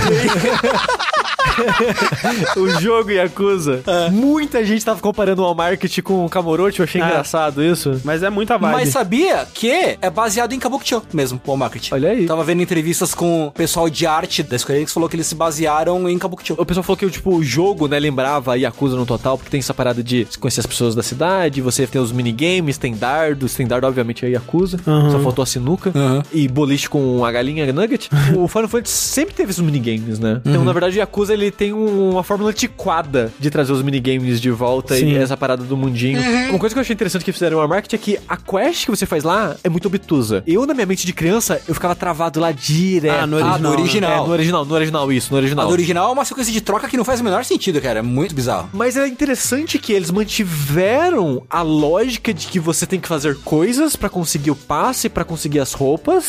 o 2.57 2.69
jogo 2.81 3.11
Yakuza. 3.11 3.83
Muita 4.13 4.65
gente 4.65 4.85
tava 4.85 5.01
comparando 5.01 5.43
o 5.43 5.45
All 5.45 5.55
Market 5.55 6.01
com 6.03 6.25
o 6.25 6.29
Kamurochi, 6.29 6.81
eu 6.81 6.85
achei 6.91 7.01
É. 7.01 7.05
engraçado 7.07 7.63
isso. 7.63 8.01
Mas 8.05 8.23
é 8.23 8.31
muita 8.31 8.59
vibe. 8.59 8.73
Mas 8.73 8.89
sabia 8.91 9.47
que 9.53 9.71
é 10.01 10.11
baseado 10.11 10.53
em 10.53 10.59
Kabukicho 10.59 11.03
mesmo, 11.13 11.41
o 11.47 11.57
marketing. 11.57 11.95
Olha 11.95 12.11
aí. 12.11 12.27
Tava 12.27 12.45
vendo 12.45 12.63
entrevistas 12.63 13.15
com 13.15 13.47
o 13.47 13.51
pessoal 13.53 13.89
de 13.89 14.07
arte 14.07 14.43
da 14.43 14.59
Square 14.59 14.79
Enix, 14.81 14.93
falou 14.93 15.09
que 15.09 15.17
eles 15.17 15.27
se 15.27 15.35
basearam 15.35 16.09
em 16.09 16.19
Kabukicho. 16.19 16.55
O 16.59 16.67
pessoal 16.67 16.83
falou 16.85 16.97
que 16.97 17.09
tipo, 17.11 17.35
o 17.35 17.43
jogo, 17.43 17.87
né, 17.89 17.99
lembrava 17.99 18.57
Yakuza 18.59 18.97
no 18.97 19.07
total, 19.07 19.37
porque 19.39 19.51
tem 19.51 19.61
essa 19.61 19.75
parada 19.75 20.03
de 20.03 20.27
conhecer 20.39 20.61
as 20.61 20.67
pessoas 20.67 20.95
da 20.95 21.03
cidade, 21.03 21.61
você 21.61 21.87
tem 21.87 22.01
os 22.01 22.13
minigames, 22.13 22.77
tem 22.79 22.95
dardos, 22.95 23.55
tem 23.55 23.67
dardo, 23.67 23.87
obviamente, 23.87 24.25
é 24.25 24.31
Yakuza, 24.31 24.79
Uhum. 24.87 25.11
só 25.11 25.21
faltou 25.21 25.43
a 25.43 25.47
sinuca, 25.47 25.93
Uhum. 25.95 26.23
e 26.33 26.49
boliche 26.49 26.89
com 26.89 27.25
a 27.25 27.31
galinha 27.33 27.71
Nugget. 27.73 28.09
o 28.37 28.49
Final 28.49 28.69
Fantasy 28.69 28.95
sempre 28.97 29.35
teve 29.35 29.51
esses 29.51 29.63
minigames, 29.63 30.19
né? 30.19 30.41
Então, 30.45 30.61
Uhum. 30.61 30.65
na 30.65 30.73
verdade, 30.73 30.97
o 30.97 30.99
Yakuza 31.01 31.33
ele 31.35 31.51
tem 31.51 31.73
um- 31.73 32.11
uma 32.11 32.23
fórmula 32.23 32.51
antiquada 32.51 33.33
de 33.39 33.51
trazer 33.51 33.73
os 33.73 33.83
minigames 33.83 34.41
de 34.41 34.51
volta 34.51 34.95
Sim. 34.97 35.11
e 35.13 35.17
essa 35.17 35.37
parada 35.37 35.63
do 35.65 35.77
mundinho. 35.77 36.21
Uhum. 36.21 36.51
Uma 36.51 36.59
coisa 36.59 36.75
que 36.75 36.80
eu 36.81 36.83
achei 36.83 36.95
interessante 36.95 37.25
que 37.25 37.33
fizeram 37.33 37.61
no 37.61 37.69
marketing 37.69 37.97
é 37.97 37.99
que 37.99 38.19
a 38.29 38.37
quest 38.37 38.85
que 38.85 38.91
você 38.91 39.07
faz 39.07 39.23
lá 39.23 39.57
é 39.63 39.69
muito 39.69 39.87
obtusa. 39.87 40.43
Eu, 40.47 40.67
na 40.67 40.75
minha 40.75 40.87
mente 40.87 41.07
de 41.07 41.13
criança, 41.13 41.61
eu 41.69 41.75
ficava 41.75 41.95
travado 41.95 42.41
lá 42.41 42.51
direto. 42.53 43.23
Ah, 43.23 43.27
no 43.27 43.37
original, 43.37 43.59
no 43.61 43.71
original. 43.71 44.11
né? 44.11 44.17
É, 44.17 44.27
no 44.27 44.33
original, 44.33 44.65
no 44.65 44.75
original, 44.75 45.13
isso, 45.13 45.31
no 45.33 45.37
original. 45.37 45.67
do 45.67 45.73
original 45.73 46.09
é 46.11 46.13
uma 46.13 46.25
sequência 46.25 46.53
de 46.53 46.61
troca 46.61 46.89
que 46.89 46.97
não 46.97 47.05
faz 47.05 47.21
o 47.21 47.25
menor 47.25 47.45
sentido, 47.45 47.81
cara. 47.81 47.99
É 47.99 48.03
muito 48.03 48.35
bizarro. 48.35 48.71
Mas 48.73 48.97
é 48.97 49.07
interessante 49.07 49.79
que 49.79 49.93
eles 49.93 50.11
mantiveram 50.11 51.43
a 51.51 51.63
lógica 51.63 52.33
de 52.33 52.47
que 52.47 52.59
você 52.59 52.87
tem 52.87 52.99
que 53.01 53.09
fazer 53.09 53.37
coisas 53.45 53.97
pra 53.97 54.09
conseguir 54.09 54.51
o 54.51 54.57
passe, 54.57 55.09
pra 55.09 55.25
conseguir 55.25 55.61
as 55.61 55.73
roupas 55.73 56.29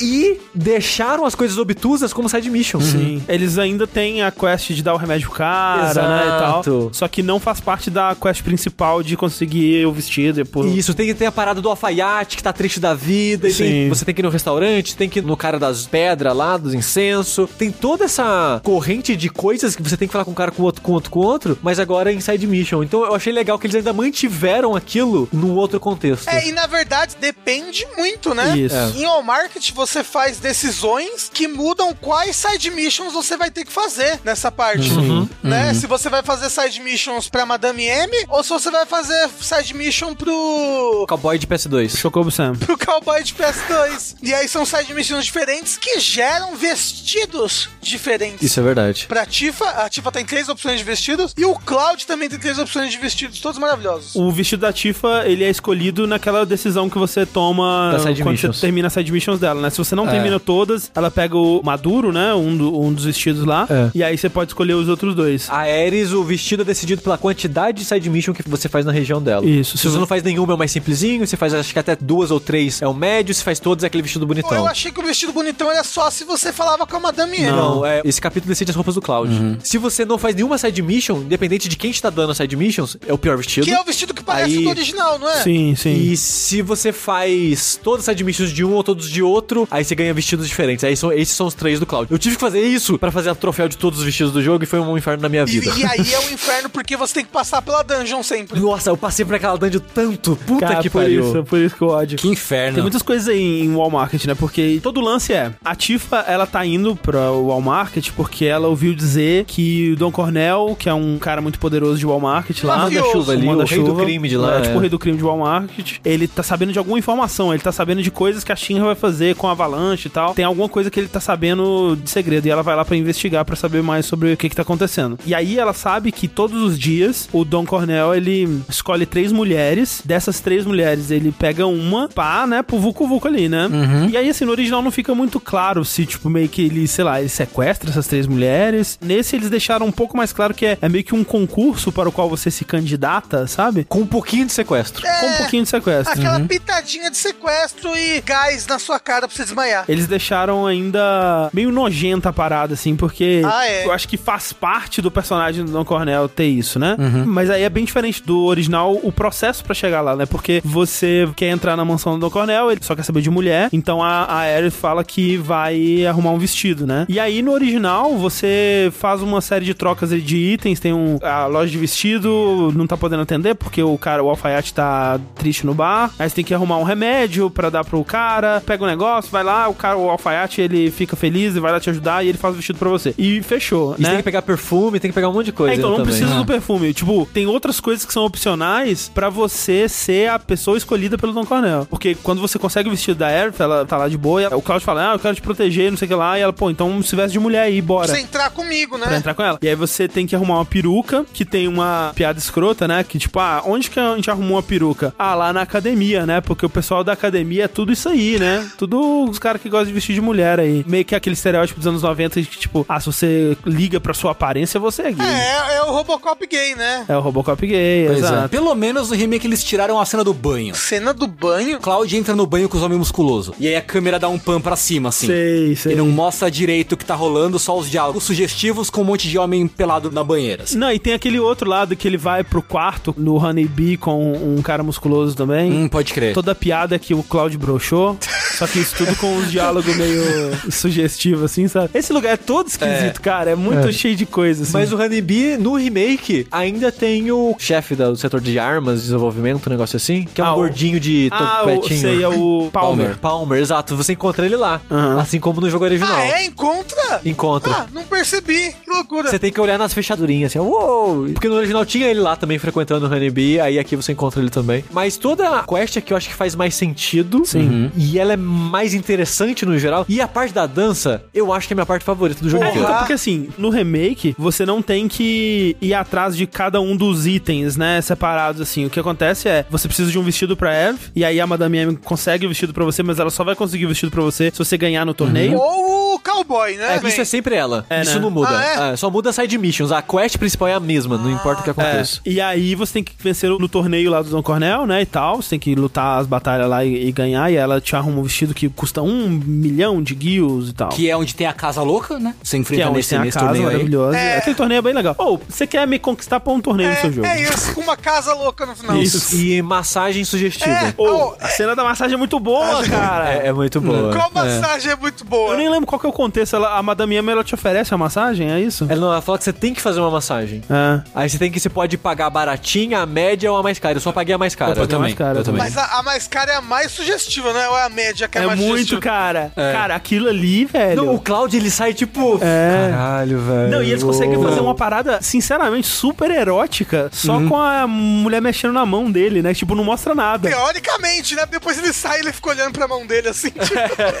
e 0.00 0.38
deixaram 0.54 1.24
as 1.24 1.34
coisas 1.34 1.58
obtusas 1.58 2.12
como 2.12 2.28
side 2.28 2.48
mission. 2.50 2.80
Sim. 2.80 3.22
Eles 3.28 3.58
ainda 3.58 3.86
têm 3.86 4.22
a 4.22 4.30
quest 4.30 4.70
de 4.70 4.82
dar 4.82 4.94
o 4.94 4.96
remédio 4.96 5.28
pro 5.28 5.38
cara, 5.38 5.90
Exato. 5.90 6.08
né, 6.08 6.24
e 6.24 6.38
tal. 6.38 6.90
Só 6.92 7.08
que 7.08 7.22
não 7.22 7.38
faz 7.38 7.60
parte 7.60 7.90
da 7.90 8.14
quest 8.14 8.42
principal 8.42 9.02
de 9.02 9.16
conseguir 9.16 9.86
o 9.90 9.92
vestido 9.94 10.40
e 10.40 10.44
pô. 10.44 10.64
Isso, 10.64 10.94
tem 10.94 11.06
que 11.06 11.14
ter 11.14 11.26
a 11.26 11.32
parada 11.32 11.60
do 11.60 11.68
alfaiate 11.68 12.36
que 12.36 12.42
tá 12.42 12.52
triste 12.52 12.80
da 12.80 12.94
vida, 12.94 13.48
e 13.48 13.54
tem- 13.54 13.84
Sim. 13.84 13.88
você 13.88 14.04
tem 14.04 14.14
que 14.14 14.20
ir 14.20 14.24
no 14.24 14.30
restaurante, 14.30 14.96
tem 14.96 15.08
que 15.08 15.18
ir 15.18 15.22
no 15.22 15.36
cara 15.36 15.58
das 15.58 15.86
pedras 15.86 16.34
lá, 16.36 16.56
dos 16.56 16.74
incensos. 16.74 17.48
Tem 17.58 17.70
toda 17.70 18.04
essa 18.04 18.60
corrente 18.64 19.16
de 19.16 19.28
coisas 19.28 19.74
que 19.76 19.82
você 19.82 19.96
tem 19.96 20.06
que 20.08 20.12
falar 20.12 20.24
com 20.24 20.30
um 20.30 20.34
cara, 20.34 20.50
com 20.50 20.62
outro, 20.62 20.82
com 20.82 20.92
outro, 20.92 21.10
com 21.10 21.20
outro, 21.20 21.58
mas 21.62 21.78
agora 21.78 22.10
é 22.10 22.14
em 22.14 22.20
side 22.20 22.46
mission. 22.46 22.82
Então 22.82 23.04
eu 23.04 23.14
achei 23.14 23.32
legal 23.32 23.58
que 23.58 23.66
eles 23.66 23.74
ainda 23.76 23.92
mantiveram 23.92 24.74
aquilo 24.76 25.28
num 25.32 25.54
outro 25.54 25.78
contexto. 25.80 26.28
É, 26.28 26.48
e 26.48 26.52
na 26.52 26.66
verdade 26.66 27.16
depende 27.20 27.86
muito, 27.96 28.34
né? 28.34 28.56
Isso. 28.56 28.74
É. 28.74 28.90
Em 28.96 29.04
All 29.04 29.22
Market 29.22 29.70
você 29.72 30.02
faz 30.04 30.38
decisões 30.38 31.30
que 31.32 31.48
mudam 31.48 31.94
quais 31.94 32.36
side 32.36 32.70
missions 32.70 33.12
você 33.12 33.36
vai 33.36 33.50
ter 33.50 33.64
que 33.64 33.72
fazer 33.72 34.20
nessa 34.24 34.50
parte. 34.52 34.90
Uhum. 34.90 35.28
Né? 35.42 35.68
Uhum. 35.68 35.74
Se 35.74 35.86
você 35.86 36.08
vai 36.08 36.22
fazer 36.22 36.50
side 36.50 36.80
missions 36.80 37.28
pra 37.28 37.44
Madame 37.46 37.84
M 37.84 38.12
ou 38.28 38.42
se 38.42 38.50
você 38.50 38.70
vai 38.70 38.86
fazer 38.86 39.28
side 39.40 39.74
mission 39.80 40.14
pro. 40.14 41.06
Cowboy 41.08 41.38
de 41.38 41.46
PS2. 41.46 41.96
Chocobo 41.96 42.30
Sam. 42.30 42.52
pro 42.54 42.76
cowboy 42.76 43.22
de 43.24 43.32
PS2. 43.34 44.16
E 44.22 44.34
aí 44.34 44.46
são 44.46 44.66
side 44.66 44.92
missions 44.92 45.24
diferentes 45.24 45.78
que 45.78 45.98
geram 45.98 46.54
vestidos 46.54 47.68
diferentes. 47.80 48.42
Isso 48.42 48.60
é 48.60 48.62
verdade. 48.62 49.06
Pra 49.08 49.24
Tifa, 49.24 49.64
a 49.64 49.88
Tifa 49.88 50.12
tem 50.12 50.24
três 50.24 50.48
opções 50.48 50.78
de 50.78 50.84
vestidos 50.84 51.34
e 51.36 51.44
o 51.46 51.54
Cloud 51.54 52.06
também 52.06 52.28
tem 52.28 52.38
três 52.38 52.58
opções 52.58 52.90
de 52.92 52.98
vestidos, 52.98 53.40
todos 53.40 53.58
maravilhosos. 53.58 54.14
O 54.14 54.30
vestido 54.30 54.60
da 54.60 54.72
Tifa, 54.72 55.22
ele 55.26 55.44
é 55.44 55.48
escolhido 55.50 56.06
naquela 56.06 56.44
decisão 56.44 56.90
que 56.90 56.98
você 56.98 57.24
toma 57.24 57.90
Da 57.92 57.98
side 58.00 58.22
quando 58.22 58.32
missions. 58.32 58.56
você 58.56 58.60
termina 58.60 58.88
as 58.88 58.92
side 58.92 59.10
missions 59.10 59.40
dela, 59.40 59.60
né? 59.62 59.70
Se 59.70 59.78
você 59.78 59.94
não 59.94 60.06
É. 60.06 60.10
termina 60.10 60.38
todas, 60.38 60.90
ela 60.94 61.10
pega 61.10 61.36
o 61.36 61.62
Maduro, 61.64 62.12
né? 62.12 62.34
Um, 62.34 62.56
do- 62.56 62.80
um 62.80 62.92
dos 62.92 63.04
vestidos 63.06 63.44
lá. 63.46 63.66
É. 63.70 63.90
E 63.94 64.04
aí 64.04 64.16
você 64.18 64.28
pode 64.28 64.50
escolher 64.50 64.74
os 64.74 64.88
outros 64.88 65.14
dois. 65.14 65.48
A 65.48 65.60
Ares, 65.60 66.12
o 66.12 66.22
vestido 66.22 66.62
é 66.62 66.64
decidido 66.64 67.00
pela 67.02 67.16
quantidade 67.16 67.78
de 67.78 67.84
side 67.84 68.10
mission 68.10 68.34
que 68.34 68.46
você 68.48 68.68
faz 68.68 68.84
na 68.84 68.92
região 68.92 69.22
dela. 69.22 69.46
Isso. 69.46 69.69
Se 69.78 69.88
você 69.88 69.98
não 69.98 70.06
faz 70.06 70.22
nenhuma, 70.22 70.52
é 70.52 70.54
o 70.54 70.58
mais 70.58 70.70
simplesinho. 70.70 71.26
Se 71.26 71.36
faz, 71.36 71.54
acho 71.54 71.72
que 71.72 71.78
até 71.78 71.96
duas 71.96 72.30
ou 72.30 72.40
três, 72.40 72.80
é 72.82 72.86
o 72.88 72.94
médio. 72.94 73.34
Se 73.34 73.42
faz 73.44 73.58
todos, 73.58 73.84
é 73.84 73.86
aquele 73.86 74.02
vestido 74.02 74.26
Pô, 74.26 74.34
bonitão. 74.34 74.56
eu 74.56 74.66
achei 74.66 74.90
que 74.90 75.00
o 75.00 75.02
vestido 75.04 75.32
bonitão 75.32 75.70
era 75.70 75.84
só 75.84 76.10
se 76.10 76.24
você 76.24 76.52
falava 76.52 76.86
com 76.86 76.96
a 76.96 77.00
Madame 77.00 77.36
M. 77.38 77.50
Não, 77.50 77.84
é, 77.84 78.02
esse 78.04 78.20
capítulo 78.20 78.48
decide 78.48 78.70
as 78.70 78.76
roupas 78.76 78.94
do 78.94 79.02
Cloud. 79.02 79.58
Se 79.62 79.78
você 79.78 80.04
não 80.04 80.18
faz 80.18 80.34
nenhuma 80.34 80.58
side 80.58 80.82
mission, 80.82 81.18
independente 81.22 81.68
de 81.68 81.76
quem 81.76 81.90
está 81.90 82.10
dando 82.10 82.30
as 82.30 82.36
side 82.36 82.56
missions, 82.56 82.96
é 83.06 83.12
o 83.12 83.18
pior 83.18 83.36
vestido. 83.36 83.64
Que 83.64 83.72
é 83.72 83.80
o 83.80 83.84
vestido 83.84 84.12
que 84.14 84.22
parece 84.22 84.50
Aí- 84.52 84.58
o 84.58 84.62
do 84.64 84.68
original, 84.70 85.18
não 85.18 85.28
é? 85.28 85.42
Sim, 85.42 85.74
sim. 85.76 85.90
E 85.94 86.16
se 86.16 86.62
você 86.62 86.92
faz 86.92 87.78
todas 87.82 88.00
as 88.00 88.12
side 88.12 88.24
missions 88.24 88.52
de 88.52 88.64
um 88.64 88.72
ou 88.74 88.82
todos 88.84 89.08
de 89.10 89.22
outro, 89.22 89.66
aí 89.70 89.84
você 89.84 89.94
ganha 89.94 90.12
vestidos 90.14 90.48
diferentes. 90.48 90.84
Aí 90.84 90.96
são, 90.96 91.12
esses 91.12 91.34
são 91.34 91.46
os 91.46 91.54
três 91.54 91.78
do 91.80 91.86
Cloud. 91.86 92.10
Eu 92.10 92.18
tive 92.18 92.36
que 92.36 92.40
fazer 92.40 92.62
isso 92.62 92.98
pra 92.98 93.10
fazer 93.10 93.30
o 93.30 93.34
troféu 93.34 93.68
de 93.68 93.76
todos 93.76 93.98
os 94.00 94.04
vestidos 94.04 94.32
do 94.32 94.42
jogo 94.42 94.64
e 94.64 94.66
foi 94.66 94.80
um 94.80 94.96
inferno 94.96 95.22
na 95.22 95.28
minha 95.28 95.42
E, 95.42 95.46
vida. 95.46 95.72
e 95.76 95.84
aí 95.84 96.12
é 96.14 96.18
um 96.20 96.30
inferno 96.30 96.68
porque 96.70 96.96
você 96.96 97.14
tem 97.14 97.24
que 97.24 97.30
passar 97.30 97.62
pela 97.62 97.82
dungeon 97.82 98.22
sempre. 98.22 98.58
Nossa, 98.60 98.90
eu 98.90 98.96
passei 98.96 99.24
por 99.24 99.34
aquela 99.34 99.56
dungeon 99.60 99.80
tanto. 99.94 100.36
Puta 100.46 100.66
Cara, 100.66 100.82
que 100.82 100.90
por 100.90 101.02
pariu. 101.02 101.24
isso, 101.24 101.44
por 101.44 101.58
isso 101.58 101.76
que 101.76 101.82
eu 101.82 101.88
ódio. 101.88 102.18
Que 102.18 102.28
inferno. 102.28 102.74
Tem 102.74 102.82
muitas 102.82 103.02
coisas 103.02 103.28
aí 103.28 103.62
em 103.62 103.74
Walmart, 103.74 104.24
né? 104.24 104.34
Porque 104.34 104.80
todo 104.82 104.98
o 104.98 105.04
lance 105.04 105.32
é, 105.32 105.52
a 105.64 105.74
Tifa, 105.74 106.24
ela 106.26 106.46
tá 106.46 106.64
indo 106.64 106.96
pra 106.96 107.30
Walmart 107.30 108.10
porque 108.16 108.44
ela 108.44 108.68
ouviu 108.68 108.94
dizer 108.94 109.44
que 109.44 109.92
o 109.92 109.96
Don 109.96 110.10
Cornell, 110.10 110.76
que 110.78 110.88
é 110.88 110.94
um 110.94 111.18
cara 111.18 111.40
muito 111.40 111.58
poderoso 111.58 111.98
de 111.98 112.06
Walmart 112.06 112.50
lá, 112.62 112.78
Manda-chuva 112.78 113.32
ali, 113.32 113.46
o 113.46 113.64
rei 113.64 113.82
do 113.82 113.94
crime 113.94 114.28
de 114.28 114.36
lá, 114.36 114.58
é, 114.58 114.60
tipo 114.62 114.74
é. 114.74 114.76
o 114.76 114.80
rei 114.80 114.88
do 114.88 114.98
crime 114.98 115.18
de 115.18 115.24
Walmart, 115.24 115.98
ele 116.04 116.26
tá 116.28 116.42
sabendo 116.42 116.72
de 116.72 116.78
alguma 116.78 116.98
informação, 116.98 117.52
ele 117.52 117.62
tá 117.62 117.72
sabendo 117.72 118.02
de 118.02 118.10
coisas 118.10 118.44
que 118.44 118.52
a 118.52 118.56
Shinra 118.56 118.86
vai 118.86 118.94
fazer 118.94 119.34
com 119.34 119.48
a 119.48 119.52
Avalanche 119.52 120.08
e 120.08 120.10
tal. 120.10 120.34
Tem 120.34 120.44
alguma 120.44 120.68
coisa 120.68 120.90
que 120.90 120.98
ele 120.98 121.08
tá 121.08 121.20
sabendo 121.20 121.96
de 122.02 122.08
segredo 122.08 122.46
e 122.46 122.50
ela 122.50 122.62
vai 122.62 122.76
lá 122.76 122.84
pra 122.84 122.96
investigar 122.96 123.44
pra 123.44 123.56
saber 123.56 123.82
mais 123.82 124.06
sobre 124.06 124.32
o 124.32 124.36
que 124.36 124.48
que 124.48 124.56
tá 124.56 124.62
acontecendo. 124.62 125.18
E 125.26 125.34
aí 125.34 125.58
ela 125.58 125.72
sabe 125.72 126.12
que 126.12 126.28
todos 126.28 126.62
os 126.62 126.78
dias 126.78 127.28
o 127.32 127.44
Don 127.44 127.64
Cornell, 127.64 128.14
ele 128.14 128.62
escolhe 128.68 129.06
três 129.06 129.32
mulheres, 129.40 130.02
dessas 130.04 130.38
três 130.40 130.64
mulheres 130.66 131.10
ele 131.10 131.32
pega 131.32 131.66
uma 131.66 132.08
pá, 132.08 132.46
né, 132.46 132.62
pro 132.62 132.78
Vucu 132.78 133.06
Vucu 133.08 133.26
ali, 133.26 133.48
né? 133.48 133.68
E 134.10 134.16
aí 134.16 134.28
assim, 134.28 134.44
no 134.44 134.52
original 134.52 134.82
não 134.82 134.90
fica 134.90 135.14
muito 135.14 135.40
claro 135.40 135.84
se 135.84 136.04
tipo 136.04 136.28
meio 136.28 136.48
que 136.48 136.62
ele, 136.66 136.86
sei 136.86 137.04
lá, 137.04 137.18
ele 137.20 137.28
sequestra 137.28 137.88
essas 137.90 138.06
três 138.06 138.26
mulheres. 138.26 138.98
Nesse 139.00 139.36
eles 139.36 139.48
deixaram 139.48 139.86
um 139.86 139.92
pouco 139.92 140.16
mais 140.16 140.32
claro 140.32 140.52
que 140.52 140.66
é, 140.66 140.78
é 140.80 140.88
meio 140.88 141.02
que 141.04 141.14
um 141.14 141.24
concurso 141.24 141.90
para 141.90 142.08
o 142.08 142.12
qual 142.12 142.28
você 142.28 142.50
se 142.50 142.64
candidata, 142.64 143.46
sabe? 143.46 143.84
Com 143.88 144.00
um 144.00 144.06
pouquinho 144.06 144.44
de 144.46 144.52
sequestro. 144.52 145.02
Com 145.20 145.26
um 145.26 145.36
pouquinho 145.38 145.62
de 145.62 145.68
sequestro. 145.70 146.12
Aquela 146.12 146.40
pitadinha 146.40 147.10
de 147.10 147.16
sequestro 147.16 147.96
e 147.96 148.20
gás 148.20 148.66
na 148.66 148.78
sua 148.78 149.00
cara 149.00 149.26
pra 149.26 149.34
você 149.36 149.44
desmaiar. 149.44 149.84
Eles 149.88 150.06
deixaram 150.06 150.66
ainda 150.66 151.48
meio 151.52 151.70
nojenta 151.72 152.28
a 152.28 152.32
parada, 152.32 152.74
assim, 152.74 152.94
porque 152.96 153.42
Ah, 153.44 153.66
é? 153.66 153.86
eu 153.86 153.92
acho 153.92 154.06
que 154.06 154.16
faz 154.16 154.52
parte 154.52 155.00
do 155.00 155.10
personagem 155.10 155.64
do 155.64 155.72
Don 155.72 155.84
Cornell 155.84 156.28
ter 156.28 156.46
isso, 156.46 156.78
né? 156.78 156.96
Uhum. 156.98 157.24
Mas 157.26 157.48
aí 157.48 157.62
é 157.62 157.68
bem 157.70 157.84
diferente 157.84 158.22
do 158.22 158.44
original 158.44 158.98
o 159.02 159.10
processo 159.10 159.29
pra 159.64 159.74
chegar 159.74 160.00
lá, 160.00 160.14
né? 160.16 160.26
Porque 160.26 160.60
você 160.64 161.28
quer 161.36 161.48
entrar 161.50 161.76
na 161.76 161.84
mansão 161.84 162.14
do 162.14 162.20
Don 162.20 162.30
Cornell, 162.30 162.70
ele 162.70 162.80
só 162.82 162.94
quer 162.94 163.02
saber 163.02 163.20
de 163.22 163.30
mulher, 163.30 163.68
então 163.72 164.02
a, 164.02 164.24
a 164.24 164.38
Aerith 164.40 164.72
fala 164.74 165.02
que 165.04 165.36
vai 165.36 166.04
arrumar 166.06 166.30
um 166.30 166.38
vestido, 166.38 166.86
né? 166.86 167.06
E 167.08 167.18
aí 167.20 167.42
no 167.42 167.52
original 167.52 168.16
você 168.16 168.90
faz 168.92 169.22
uma 169.22 169.40
série 169.40 169.64
de 169.64 169.74
trocas 169.74 170.10
de 170.10 170.36
itens, 170.36 170.80
tem 170.80 170.92
um 170.92 171.18
a 171.22 171.46
loja 171.46 171.70
de 171.70 171.78
vestido 171.78 172.72
não 172.74 172.86
tá 172.86 172.96
podendo 172.96 173.22
atender 173.22 173.54
porque 173.54 173.82
o 173.82 173.96
cara, 173.98 174.22
o 174.22 174.28
alfaiate 174.28 174.72
tá 174.74 175.18
triste 175.34 175.64
no 175.66 175.74
bar, 175.74 176.10
aí 176.18 176.28
você 176.28 176.36
tem 176.36 176.44
que 176.44 176.54
arrumar 176.54 176.78
um 176.78 176.82
remédio 176.84 177.50
pra 177.50 177.70
dar 177.70 177.84
pro 177.84 178.02
cara, 178.04 178.62
pega 178.64 178.84
o 178.84 178.86
negócio, 178.86 179.30
vai 179.30 179.42
lá, 179.44 179.68
o 179.68 179.74
cara, 179.74 179.96
o 179.96 180.08
alfaiate, 180.10 180.60
ele 180.60 180.90
fica 180.90 181.16
feliz 181.16 181.56
e 181.56 181.60
vai 181.60 181.72
lá 181.72 181.80
te 181.80 181.90
ajudar 181.90 182.24
e 182.24 182.28
ele 182.28 182.38
faz 182.38 182.54
o 182.54 182.56
vestido 182.56 182.78
pra 182.78 182.88
você. 182.88 183.14
E 183.18 183.42
fechou, 183.42 183.94
E 183.98 184.02
né? 184.02 184.08
tem 184.10 184.18
que 184.18 184.24
pegar 184.24 184.42
perfume, 184.42 184.98
tem 185.00 185.10
que 185.10 185.14
pegar 185.14 185.28
um 185.28 185.32
monte 185.32 185.46
de 185.46 185.52
coisa. 185.52 185.74
É, 185.74 185.76
então 185.76 185.90
não 185.90 185.98
também. 185.98 186.12
precisa 186.14 186.34
Ah. 186.34 186.38
do 186.38 186.46
perfume. 186.46 186.92
Tipo, 186.92 187.26
tem 187.32 187.46
outras 187.46 187.80
coisas 187.80 188.04
que 188.04 188.12
são 188.12 188.24
opcionais 188.24 189.10
pra 189.20 189.28
você 189.28 189.86
ser 189.86 190.30
a 190.30 190.38
pessoa 190.38 190.78
escolhida 190.78 191.18
pelo 191.18 191.34
Don 191.34 191.44
Cornell. 191.44 191.84
Porque 191.90 192.14
quando 192.22 192.40
você 192.40 192.58
consegue 192.58 192.88
o 192.88 192.90
vestido 192.90 193.18
da 193.18 193.26
Aerith, 193.26 193.60
ela 193.60 193.84
tá 193.84 193.98
lá 193.98 194.08
de 194.08 194.16
boa, 194.16 194.42
e 194.42 194.46
o 194.46 194.62
Claudio 194.62 194.86
fala, 194.86 195.10
ah, 195.10 195.14
eu 195.14 195.18
quero 195.18 195.34
te 195.34 195.42
proteger, 195.42 195.90
não 195.90 195.98
sei 195.98 196.06
o 196.06 196.08
que 196.08 196.14
lá, 196.14 196.38
e 196.38 196.40
ela, 196.40 196.54
pô, 196.54 196.70
então 196.70 197.02
se 197.02 197.14
veste 197.14 197.32
de 197.32 197.38
mulher 197.38 197.64
aí, 197.64 197.82
bora. 197.82 198.06
Pra 198.06 198.16
você 198.16 198.22
entrar 198.22 198.48
comigo, 198.48 198.96
né? 198.96 199.06
Pra 199.08 199.16
entrar 199.18 199.34
com 199.34 199.42
ela. 199.42 199.58
E 199.60 199.68
aí 199.68 199.74
você 199.74 200.08
tem 200.08 200.26
que 200.26 200.34
arrumar 200.34 200.54
uma 200.54 200.64
peruca, 200.64 201.26
que 201.34 201.44
tem 201.44 201.68
uma 201.68 202.12
piada 202.14 202.38
escrota, 202.38 202.88
né? 202.88 203.04
Que 203.04 203.18
tipo, 203.18 203.38
ah, 203.38 203.60
onde 203.66 203.90
que 203.90 204.00
a 204.00 204.16
gente 204.16 204.30
arrumou 204.30 204.56
uma 204.56 204.62
peruca? 204.62 205.12
Ah, 205.18 205.34
lá 205.34 205.52
na 205.52 205.60
academia, 205.60 206.24
né? 206.24 206.40
Porque 206.40 206.64
o 206.64 206.70
pessoal 206.70 207.04
da 207.04 207.12
academia 207.12 207.64
é 207.64 207.68
tudo 207.68 207.92
isso 207.92 208.08
aí, 208.08 208.38
né? 208.38 208.70
Tudo 208.78 209.28
os 209.28 209.38
caras 209.38 209.60
que 209.60 209.68
gostam 209.68 209.88
de 209.88 209.92
vestir 209.92 210.14
de 210.14 210.22
mulher 210.22 210.58
aí. 210.58 210.82
Meio 210.88 211.04
que 211.04 211.14
aquele 211.14 211.34
estereótipo 211.34 211.78
dos 211.78 211.86
anos 211.86 212.02
90 212.02 212.40
de 212.40 212.46
que, 212.48 212.58
tipo, 212.58 212.86
ah, 212.88 212.98
se 212.98 213.04
você 213.04 213.54
liga 213.66 214.00
pra 214.00 214.14
sua 214.14 214.30
aparência, 214.30 214.80
você 214.80 215.02
é 215.02 215.12
gay. 215.12 215.26
É, 215.26 215.76
é 215.76 215.82
o 215.82 215.92
Robocop 215.92 216.46
gay, 216.46 216.74
né? 216.74 217.04
É 217.06 217.14
o 217.14 217.20
Robocop 217.20 217.66
gay, 217.66 218.06
Pois 218.06 218.22
é. 218.22 218.26
exato. 218.26 218.48
Pelo 218.48 218.74
menos 218.74 219.09
no 219.10 219.16
remake 219.16 219.46
eles 219.46 219.62
tiraram 219.64 219.98
a 220.00 220.04
cena 220.04 220.22
do 220.24 220.32
banho. 220.32 220.74
Cena 220.74 221.12
do 221.12 221.26
banho? 221.26 221.78
Cloud 221.80 222.16
entra 222.16 222.34
no 222.34 222.46
banho 222.46 222.68
com 222.68 222.76
os 222.76 222.82
homens 222.82 222.98
musculosos. 222.98 223.54
E 223.58 223.66
aí 223.68 223.76
a 223.76 223.82
câmera 223.82 224.18
dá 224.18 224.28
um 224.28 224.38
pan 224.38 224.60
pra 224.60 224.76
cima, 224.76 225.08
assim. 225.10 225.26
Sei, 225.26 225.76
sei. 225.76 225.92
E 225.92 225.96
não 225.96 226.08
mostra 226.08 226.50
direito 226.50 226.92
o 226.92 226.96
que 226.96 227.04
tá 227.04 227.14
rolando, 227.14 227.58
só 227.58 227.78
os 227.78 227.90
diálogos 227.90 228.24
sugestivos 228.24 228.88
com 228.90 229.00
um 229.02 229.04
monte 229.04 229.28
de 229.28 229.38
homem 229.38 229.66
pelado 229.66 230.10
na 230.10 230.22
banheira. 230.24 230.64
assim. 230.64 230.76
Não, 230.78 230.92
e 230.92 230.98
tem 230.98 231.12
aquele 231.12 231.38
outro 231.38 231.68
lado 231.68 231.94
que 231.96 232.06
ele 232.08 232.16
vai 232.16 232.42
pro 232.44 232.62
quarto 232.62 233.14
no 233.18 233.36
Honey 233.36 233.66
Bee 233.66 233.96
com 233.96 234.32
um 234.32 234.62
cara 234.62 234.82
musculoso 234.82 235.34
também. 235.36 235.72
Hum, 235.72 235.88
pode 235.88 236.12
crer. 236.12 236.34
Toda 236.34 236.52
a 236.52 236.54
piada 236.54 236.98
que 236.98 237.14
o 237.14 237.22
Cloud 237.22 237.56
broxou. 237.58 238.16
só 238.58 238.66
que 238.66 238.78
isso 238.78 238.94
tudo 238.96 239.14
com 239.16 239.34
um 239.36 239.42
diálogo 239.44 239.92
meio 239.94 240.22
sugestivo, 240.70 241.44
assim, 241.44 241.68
sabe? 241.68 241.90
Esse 241.94 242.12
lugar 242.12 242.34
é 242.34 242.36
todo 242.36 242.68
esquisito, 242.68 243.20
cara. 243.20 243.50
É 243.50 243.54
muito 243.54 243.88
É. 243.88 243.92
cheio 243.92 244.16
de 244.16 244.26
coisas. 244.26 244.68
Assim. 244.68 244.72
Mas 244.72 244.92
o 244.92 244.96
Honeybee, 244.96 245.56
no 245.56 245.74
remake, 245.76 246.46
ainda 246.50 246.90
tem 246.92 247.30
o 247.30 247.54
chefe 247.58 247.94
do 247.94 248.16
setor 248.16 248.40
de 248.40 248.58
armas, 248.58 248.99
desenvolvimento, 249.02 249.66
um 249.66 249.70
negócio 249.70 249.96
assim, 249.96 250.26
que 250.34 250.40
é 250.40 250.44
um 250.44 250.48
Ah, 250.48 250.54
gordinho 250.54 250.98
de 251.00 251.28
Ah, 251.32 251.60
topetinho. 251.64 252.00
sei, 252.00 252.22
é 252.22 252.28
o 252.28 252.68
Palmer. 252.72 253.16
Palmer, 253.18 253.60
exato. 253.60 253.96
Você 253.96 254.12
encontra 254.12 254.44
ele 254.46 254.56
lá. 254.56 254.80
Aham. 254.90 255.20
Assim 255.20 255.38
como 255.40 255.60
no 255.60 255.68
jogo 255.70 255.84
original. 255.84 256.12
Ah, 256.14 256.24
é? 256.40 256.44
Encontra? 256.46 257.20
Encontra? 257.24 257.72
Ah, 257.72 257.86
não 257.92 258.04
percebi. 258.04 258.72
Que 258.84 258.90
loucura. 258.90 259.30
Você 259.30 259.38
tem 259.38 259.52
que 259.52 259.60
olhar 259.60 259.78
nas 259.78 259.92
fechadurinas, 259.94 260.50
assim, 260.50 260.58
uou! 260.58 261.26
Porque 261.32 261.48
no 261.48 261.54
original 261.56 261.84
tinha 261.84 262.06
ele 262.08 262.20
lá 262.20 262.36
também 262.36 262.58
frequentando 262.58 263.06
o 263.06 263.10
Honeybee, 263.10 263.60
aí 263.60 263.78
aqui 263.78 263.96
você 263.96 264.12
encontra 264.12 264.40
ele 264.40 264.50
também. 264.50 264.84
Mas 264.92 265.16
toda 265.16 265.48
a 265.58 265.62
quest 265.62 265.96
aqui 265.96 266.12
eu 266.12 266.16
acho 266.16 266.28
que 266.28 266.34
faz 266.34 266.54
mais 266.54 266.74
sentido. 266.74 267.42
Sim. 267.44 267.90
E 267.96 268.18
ela 268.18 268.32
é 268.32 268.36
mais 268.36 268.94
interessante 268.94 269.64
no 269.66 269.78
geral. 269.78 270.04
E 270.08 270.20
a 270.20 270.28
parte 270.28 270.52
da 270.54 270.66
dança, 270.66 271.22
eu 271.34 271.52
acho 271.52 271.66
que 271.66 271.72
é 271.72 271.74
a 271.74 271.76
minha 271.76 271.86
parte 271.86 272.04
favorita 272.04 272.42
do 272.42 272.48
jogo 272.50 272.64
É, 272.64 272.68
inteiro. 272.68 272.86
então, 272.86 272.98
porque 272.98 273.12
assim, 273.12 273.48
no 273.58 273.70
remake, 273.70 274.34
você 274.38 274.64
não 274.66 274.82
tem 274.82 275.08
que 275.08 275.76
ir 275.80 275.94
atrás 275.94 276.36
de 276.36 276.46
cada 276.46 276.80
um 276.80 276.96
dos 276.96 277.26
itens, 277.26 277.76
né, 277.76 278.00
separados, 278.00 278.60
assim. 278.60 278.88
O 278.90 278.92
que 278.92 279.00
acontece 279.00 279.48
é, 279.48 279.64
você 279.70 279.86
precisa 279.86 280.10
de 280.10 280.18
um 280.18 280.22
vestido 280.22 280.56
pra 280.56 280.74
Eve, 280.74 280.98
e 281.14 281.24
aí 281.24 281.40
a 281.40 281.46
Madame 281.46 281.78
M 281.78 281.96
consegue 281.96 282.44
o 282.44 282.48
vestido 282.48 282.74
pra 282.74 282.84
você, 282.84 283.02
mas 283.02 283.18
ela 283.20 283.30
só 283.30 283.44
vai 283.44 283.54
conseguir 283.54 283.86
o 283.86 283.88
vestido 283.88 284.10
pra 284.10 284.20
você 284.22 284.50
se 284.50 284.58
você 284.58 284.76
ganhar 284.76 285.04
no 285.06 285.14
torneio. 285.14 285.56
Ou 285.58 286.14
o 286.16 286.18
cowboy, 286.18 286.76
né? 286.76 286.96
É, 286.96 286.98
véi? 286.98 287.10
isso 287.12 287.20
é 287.20 287.24
sempre 287.24 287.54
ela. 287.54 287.86
É, 287.88 288.02
isso 288.02 288.14
né? 288.16 288.20
não 288.20 288.30
muda. 288.30 288.48
Ah, 288.50 288.90
É, 288.92 288.96
só 288.96 289.08
muda 289.08 289.32
side 289.32 289.56
missions. 289.56 289.92
A 289.92 290.02
quest 290.02 290.36
principal 290.38 290.66
é 290.68 290.74
a 290.74 290.80
mesma, 290.80 291.16
não 291.16 291.30
importa 291.30 291.60
o 291.60 291.64
que 291.64 291.70
É, 291.70 291.72
aconteça. 291.72 292.20
e 292.26 292.40
aí 292.40 292.74
você 292.74 292.94
tem 292.94 293.04
que 293.04 293.12
vencer 293.18 293.48
no 293.48 293.68
torneio 293.68 294.10
lá 294.10 294.20
do 294.20 294.28
Don 294.28 294.42
Cornel, 294.42 294.86
né, 294.86 295.02
e 295.02 295.06
tal. 295.06 295.40
Você 295.40 295.50
tem 295.50 295.58
que 295.58 295.74
lutar 295.76 296.18
as 296.20 296.26
batalhas 296.26 296.68
lá 296.68 296.84
e, 296.84 297.06
e 297.08 297.12
ganhar. 297.12 297.50
E 297.50 297.56
ela 297.56 297.80
te 297.80 297.94
arruma 297.94 298.18
um 298.18 298.22
vestido 298.24 298.52
que 298.52 298.68
custa 298.68 299.00
um 299.02 299.28
milhão 299.28 300.02
de 300.02 300.14
guios 300.14 300.70
e 300.70 300.72
tal. 300.72 300.88
Que 300.88 301.08
é 301.08 301.16
onde 301.16 301.34
tem 301.34 301.46
a 301.46 301.52
casa 301.52 301.80
louca, 301.82 302.18
né? 302.18 302.34
Você 302.42 302.50
Que 302.50 302.56
é 302.56 302.60
enfrenta 302.60 302.86
onde 302.88 302.96
nesse, 302.96 303.10
tem 303.10 303.18
a 303.18 303.24
nesse 303.24 303.34
casa 303.38 303.46
torneio 303.46 303.68
aí. 303.68 303.72
maravilhosa. 303.74 304.18
É. 304.18 304.36
Aquele 304.38 304.56
torneio 304.56 304.78
é 304.78 304.82
bem 304.82 304.94
legal. 304.94 305.14
Ou, 305.16 305.40
você 305.48 305.66
quer 305.66 305.86
me 305.86 305.98
conquistar 305.98 306.40
pra 306.40 306.52
um 306.52 306.60
torneio 306.60 306.90
no 306.90 306.96
seu 306.96 307.12
jogo. 307.12 307.26
É 307.26 307.40
isso, 307.42 307.72
com 307.74 307.80
uma 307.82 307.96
casa 307.96 308.34
louca 308.34 308.66
no 308.66 308.74
final. 308.80 308.96
Isso. 308.96 309.34
E 309.36 309.62
massagem 309.62 310.24
sugestiva. 310.24 310.70
É, 310.70 310.94
oh, 310.96 311.34
a 311.40 311.48
cena 311.48 311.74
da 311.76 311.84
massagem 311.84 312.14
é 312.14 312.16
muito 312.16 312.38
boa, 312.40 312.82
cara. 312.88 313.32
É, 313.34 313.48
é 313.48 313.52
muito 313.52 313.80
boa. 313.80 314.12
qual 314.14 314.30
massagem 314.34 314.92
é, 314.92 314.96
muito 314.96 315.24
boa? 315.24 315.52
Eu 315.52 315.58
nem 315.58 315.68
lembro 315.68 315.86
qual 315.86 315.98
que 315.98 316.06
é 316.06 316.08
o 316.08 316.12
contexto. 316.12 316.56
Ela, 316.56 316.76
a 316.78 316.82
Madame 316.82 317.16
Emma, 317.16 317.32
ela 317.32 317.44
te 317.44 317.54
oferece 317.54 317.92
a 317.94 317.98
massagem, 317.98 318.50
é 318.50 318.60
isso? 318.60 318.86
Ela, 318.88 319.00
não, 319.00 319.12
ela 319.12 319.20
fala 319.22 319.38
que 319.38 319.44
você 319.44 319.52
tem 319.52 319.72
que 319.74 319.80
fazer 319.80 320.00
uma 320.00 320.10
massagem. 320.10 320.62
É. 320.68 321.00
Aí 321.14 321.28
você 321.28 321.38
tem 321.38 321.50
que, 321.50 321.60
você 321.60 321.68
pode 321.68 321.96
pagar 321.96 322.26
a 322.26 322.30
baratinha, 322.30 323.00
a 323.00 323.06
média 323.06 323.50
ou 323.50 323.58
a 323.58 323.62
mais 323.62 323.78
cara. 323.78 323.96
Eu 323.96 324.00
só 324.00 324.12
paguei 324.12 324.34
a 324.34 324.38
mais 324.38 324.54
cara. 324.54 324.72
Eu 324.78 324.86
também, 324.86 325.00
mais 325.00 325.14
cara, 325.14 325.38
eu 325.40 325.44
também. 325.44 325.62
Mas 325.62 325.76
a, 325.76 325.98
a 325.98 326.02
mais 326.02 326.26
cara 326.26 326.52
é 326.52 326.56
a 326.56 326.60
mais 326.62 326.90
sugestiva, 326.92 327.52
né? 327.52 327.68
Ou 327.68 327.78
é 327.78 327.84
a 327.84 327.88
média 327.88 328.28
que 328.28 328.38
é, 328.38 328.42
É 328.42 328.46
mais 328.46 328.58
muito, 328.58 328.72
sugestiva? 328.78 329.00
cara. 329.00 329.52
Cara, 329.54 329.94
aquilo 329.94 330.28
ali, 330.28 330.64
velho. 330.64 331.04
Não, 331.04 331.14
o 331.14 331.20
Cloud 331.20 331.56
ele 331.56 331.70
sai 331.70 331.92
tipo. 331.94 332.38
É. 332.42 332.88
Caralho, 332.90 333.38
velho. 333.40 333.70
Não, 333.70 333.82
e 333.82 333.90
eles 333.90 334.02
conseguem 334.02 334.40
fazer 334.42 334.60
uma 334.60 334.74
parada, 334.74 335.20
sinceramente, 335.20 335.86
super 335.86 336.30
erótica, 336.30 337.08
só 337.12 337.36
Uhum. 337.38 337.48
com 337.48 337.56
a 337.56 337.86
mulher 337.86 338.40
mexendo 338.42 338.69
na 338.72 338.84
mão 338.86 339.10
dele, 339.10 339.42
né? 339.42 339.52
Tipo, 339.54 339.74
não 339.74 339.84
mostra 339.84 340.14
nada. 340.14 340.48
Teoricamente, 340.48 341.34
né? 341.34 341.44
Depois 341.50 341.78
ele 341.78 341.92
sai 341.92 342.18
e 342.18 342.22
ele 342.22 342.32
fica 342.32 342.50
olhando 342.50 342.72
pra 342.72 342.86
mão 342.88 343.06
dele 343.06 343.28
assim. 343.28 343.50
Tipo, 343.50 343.70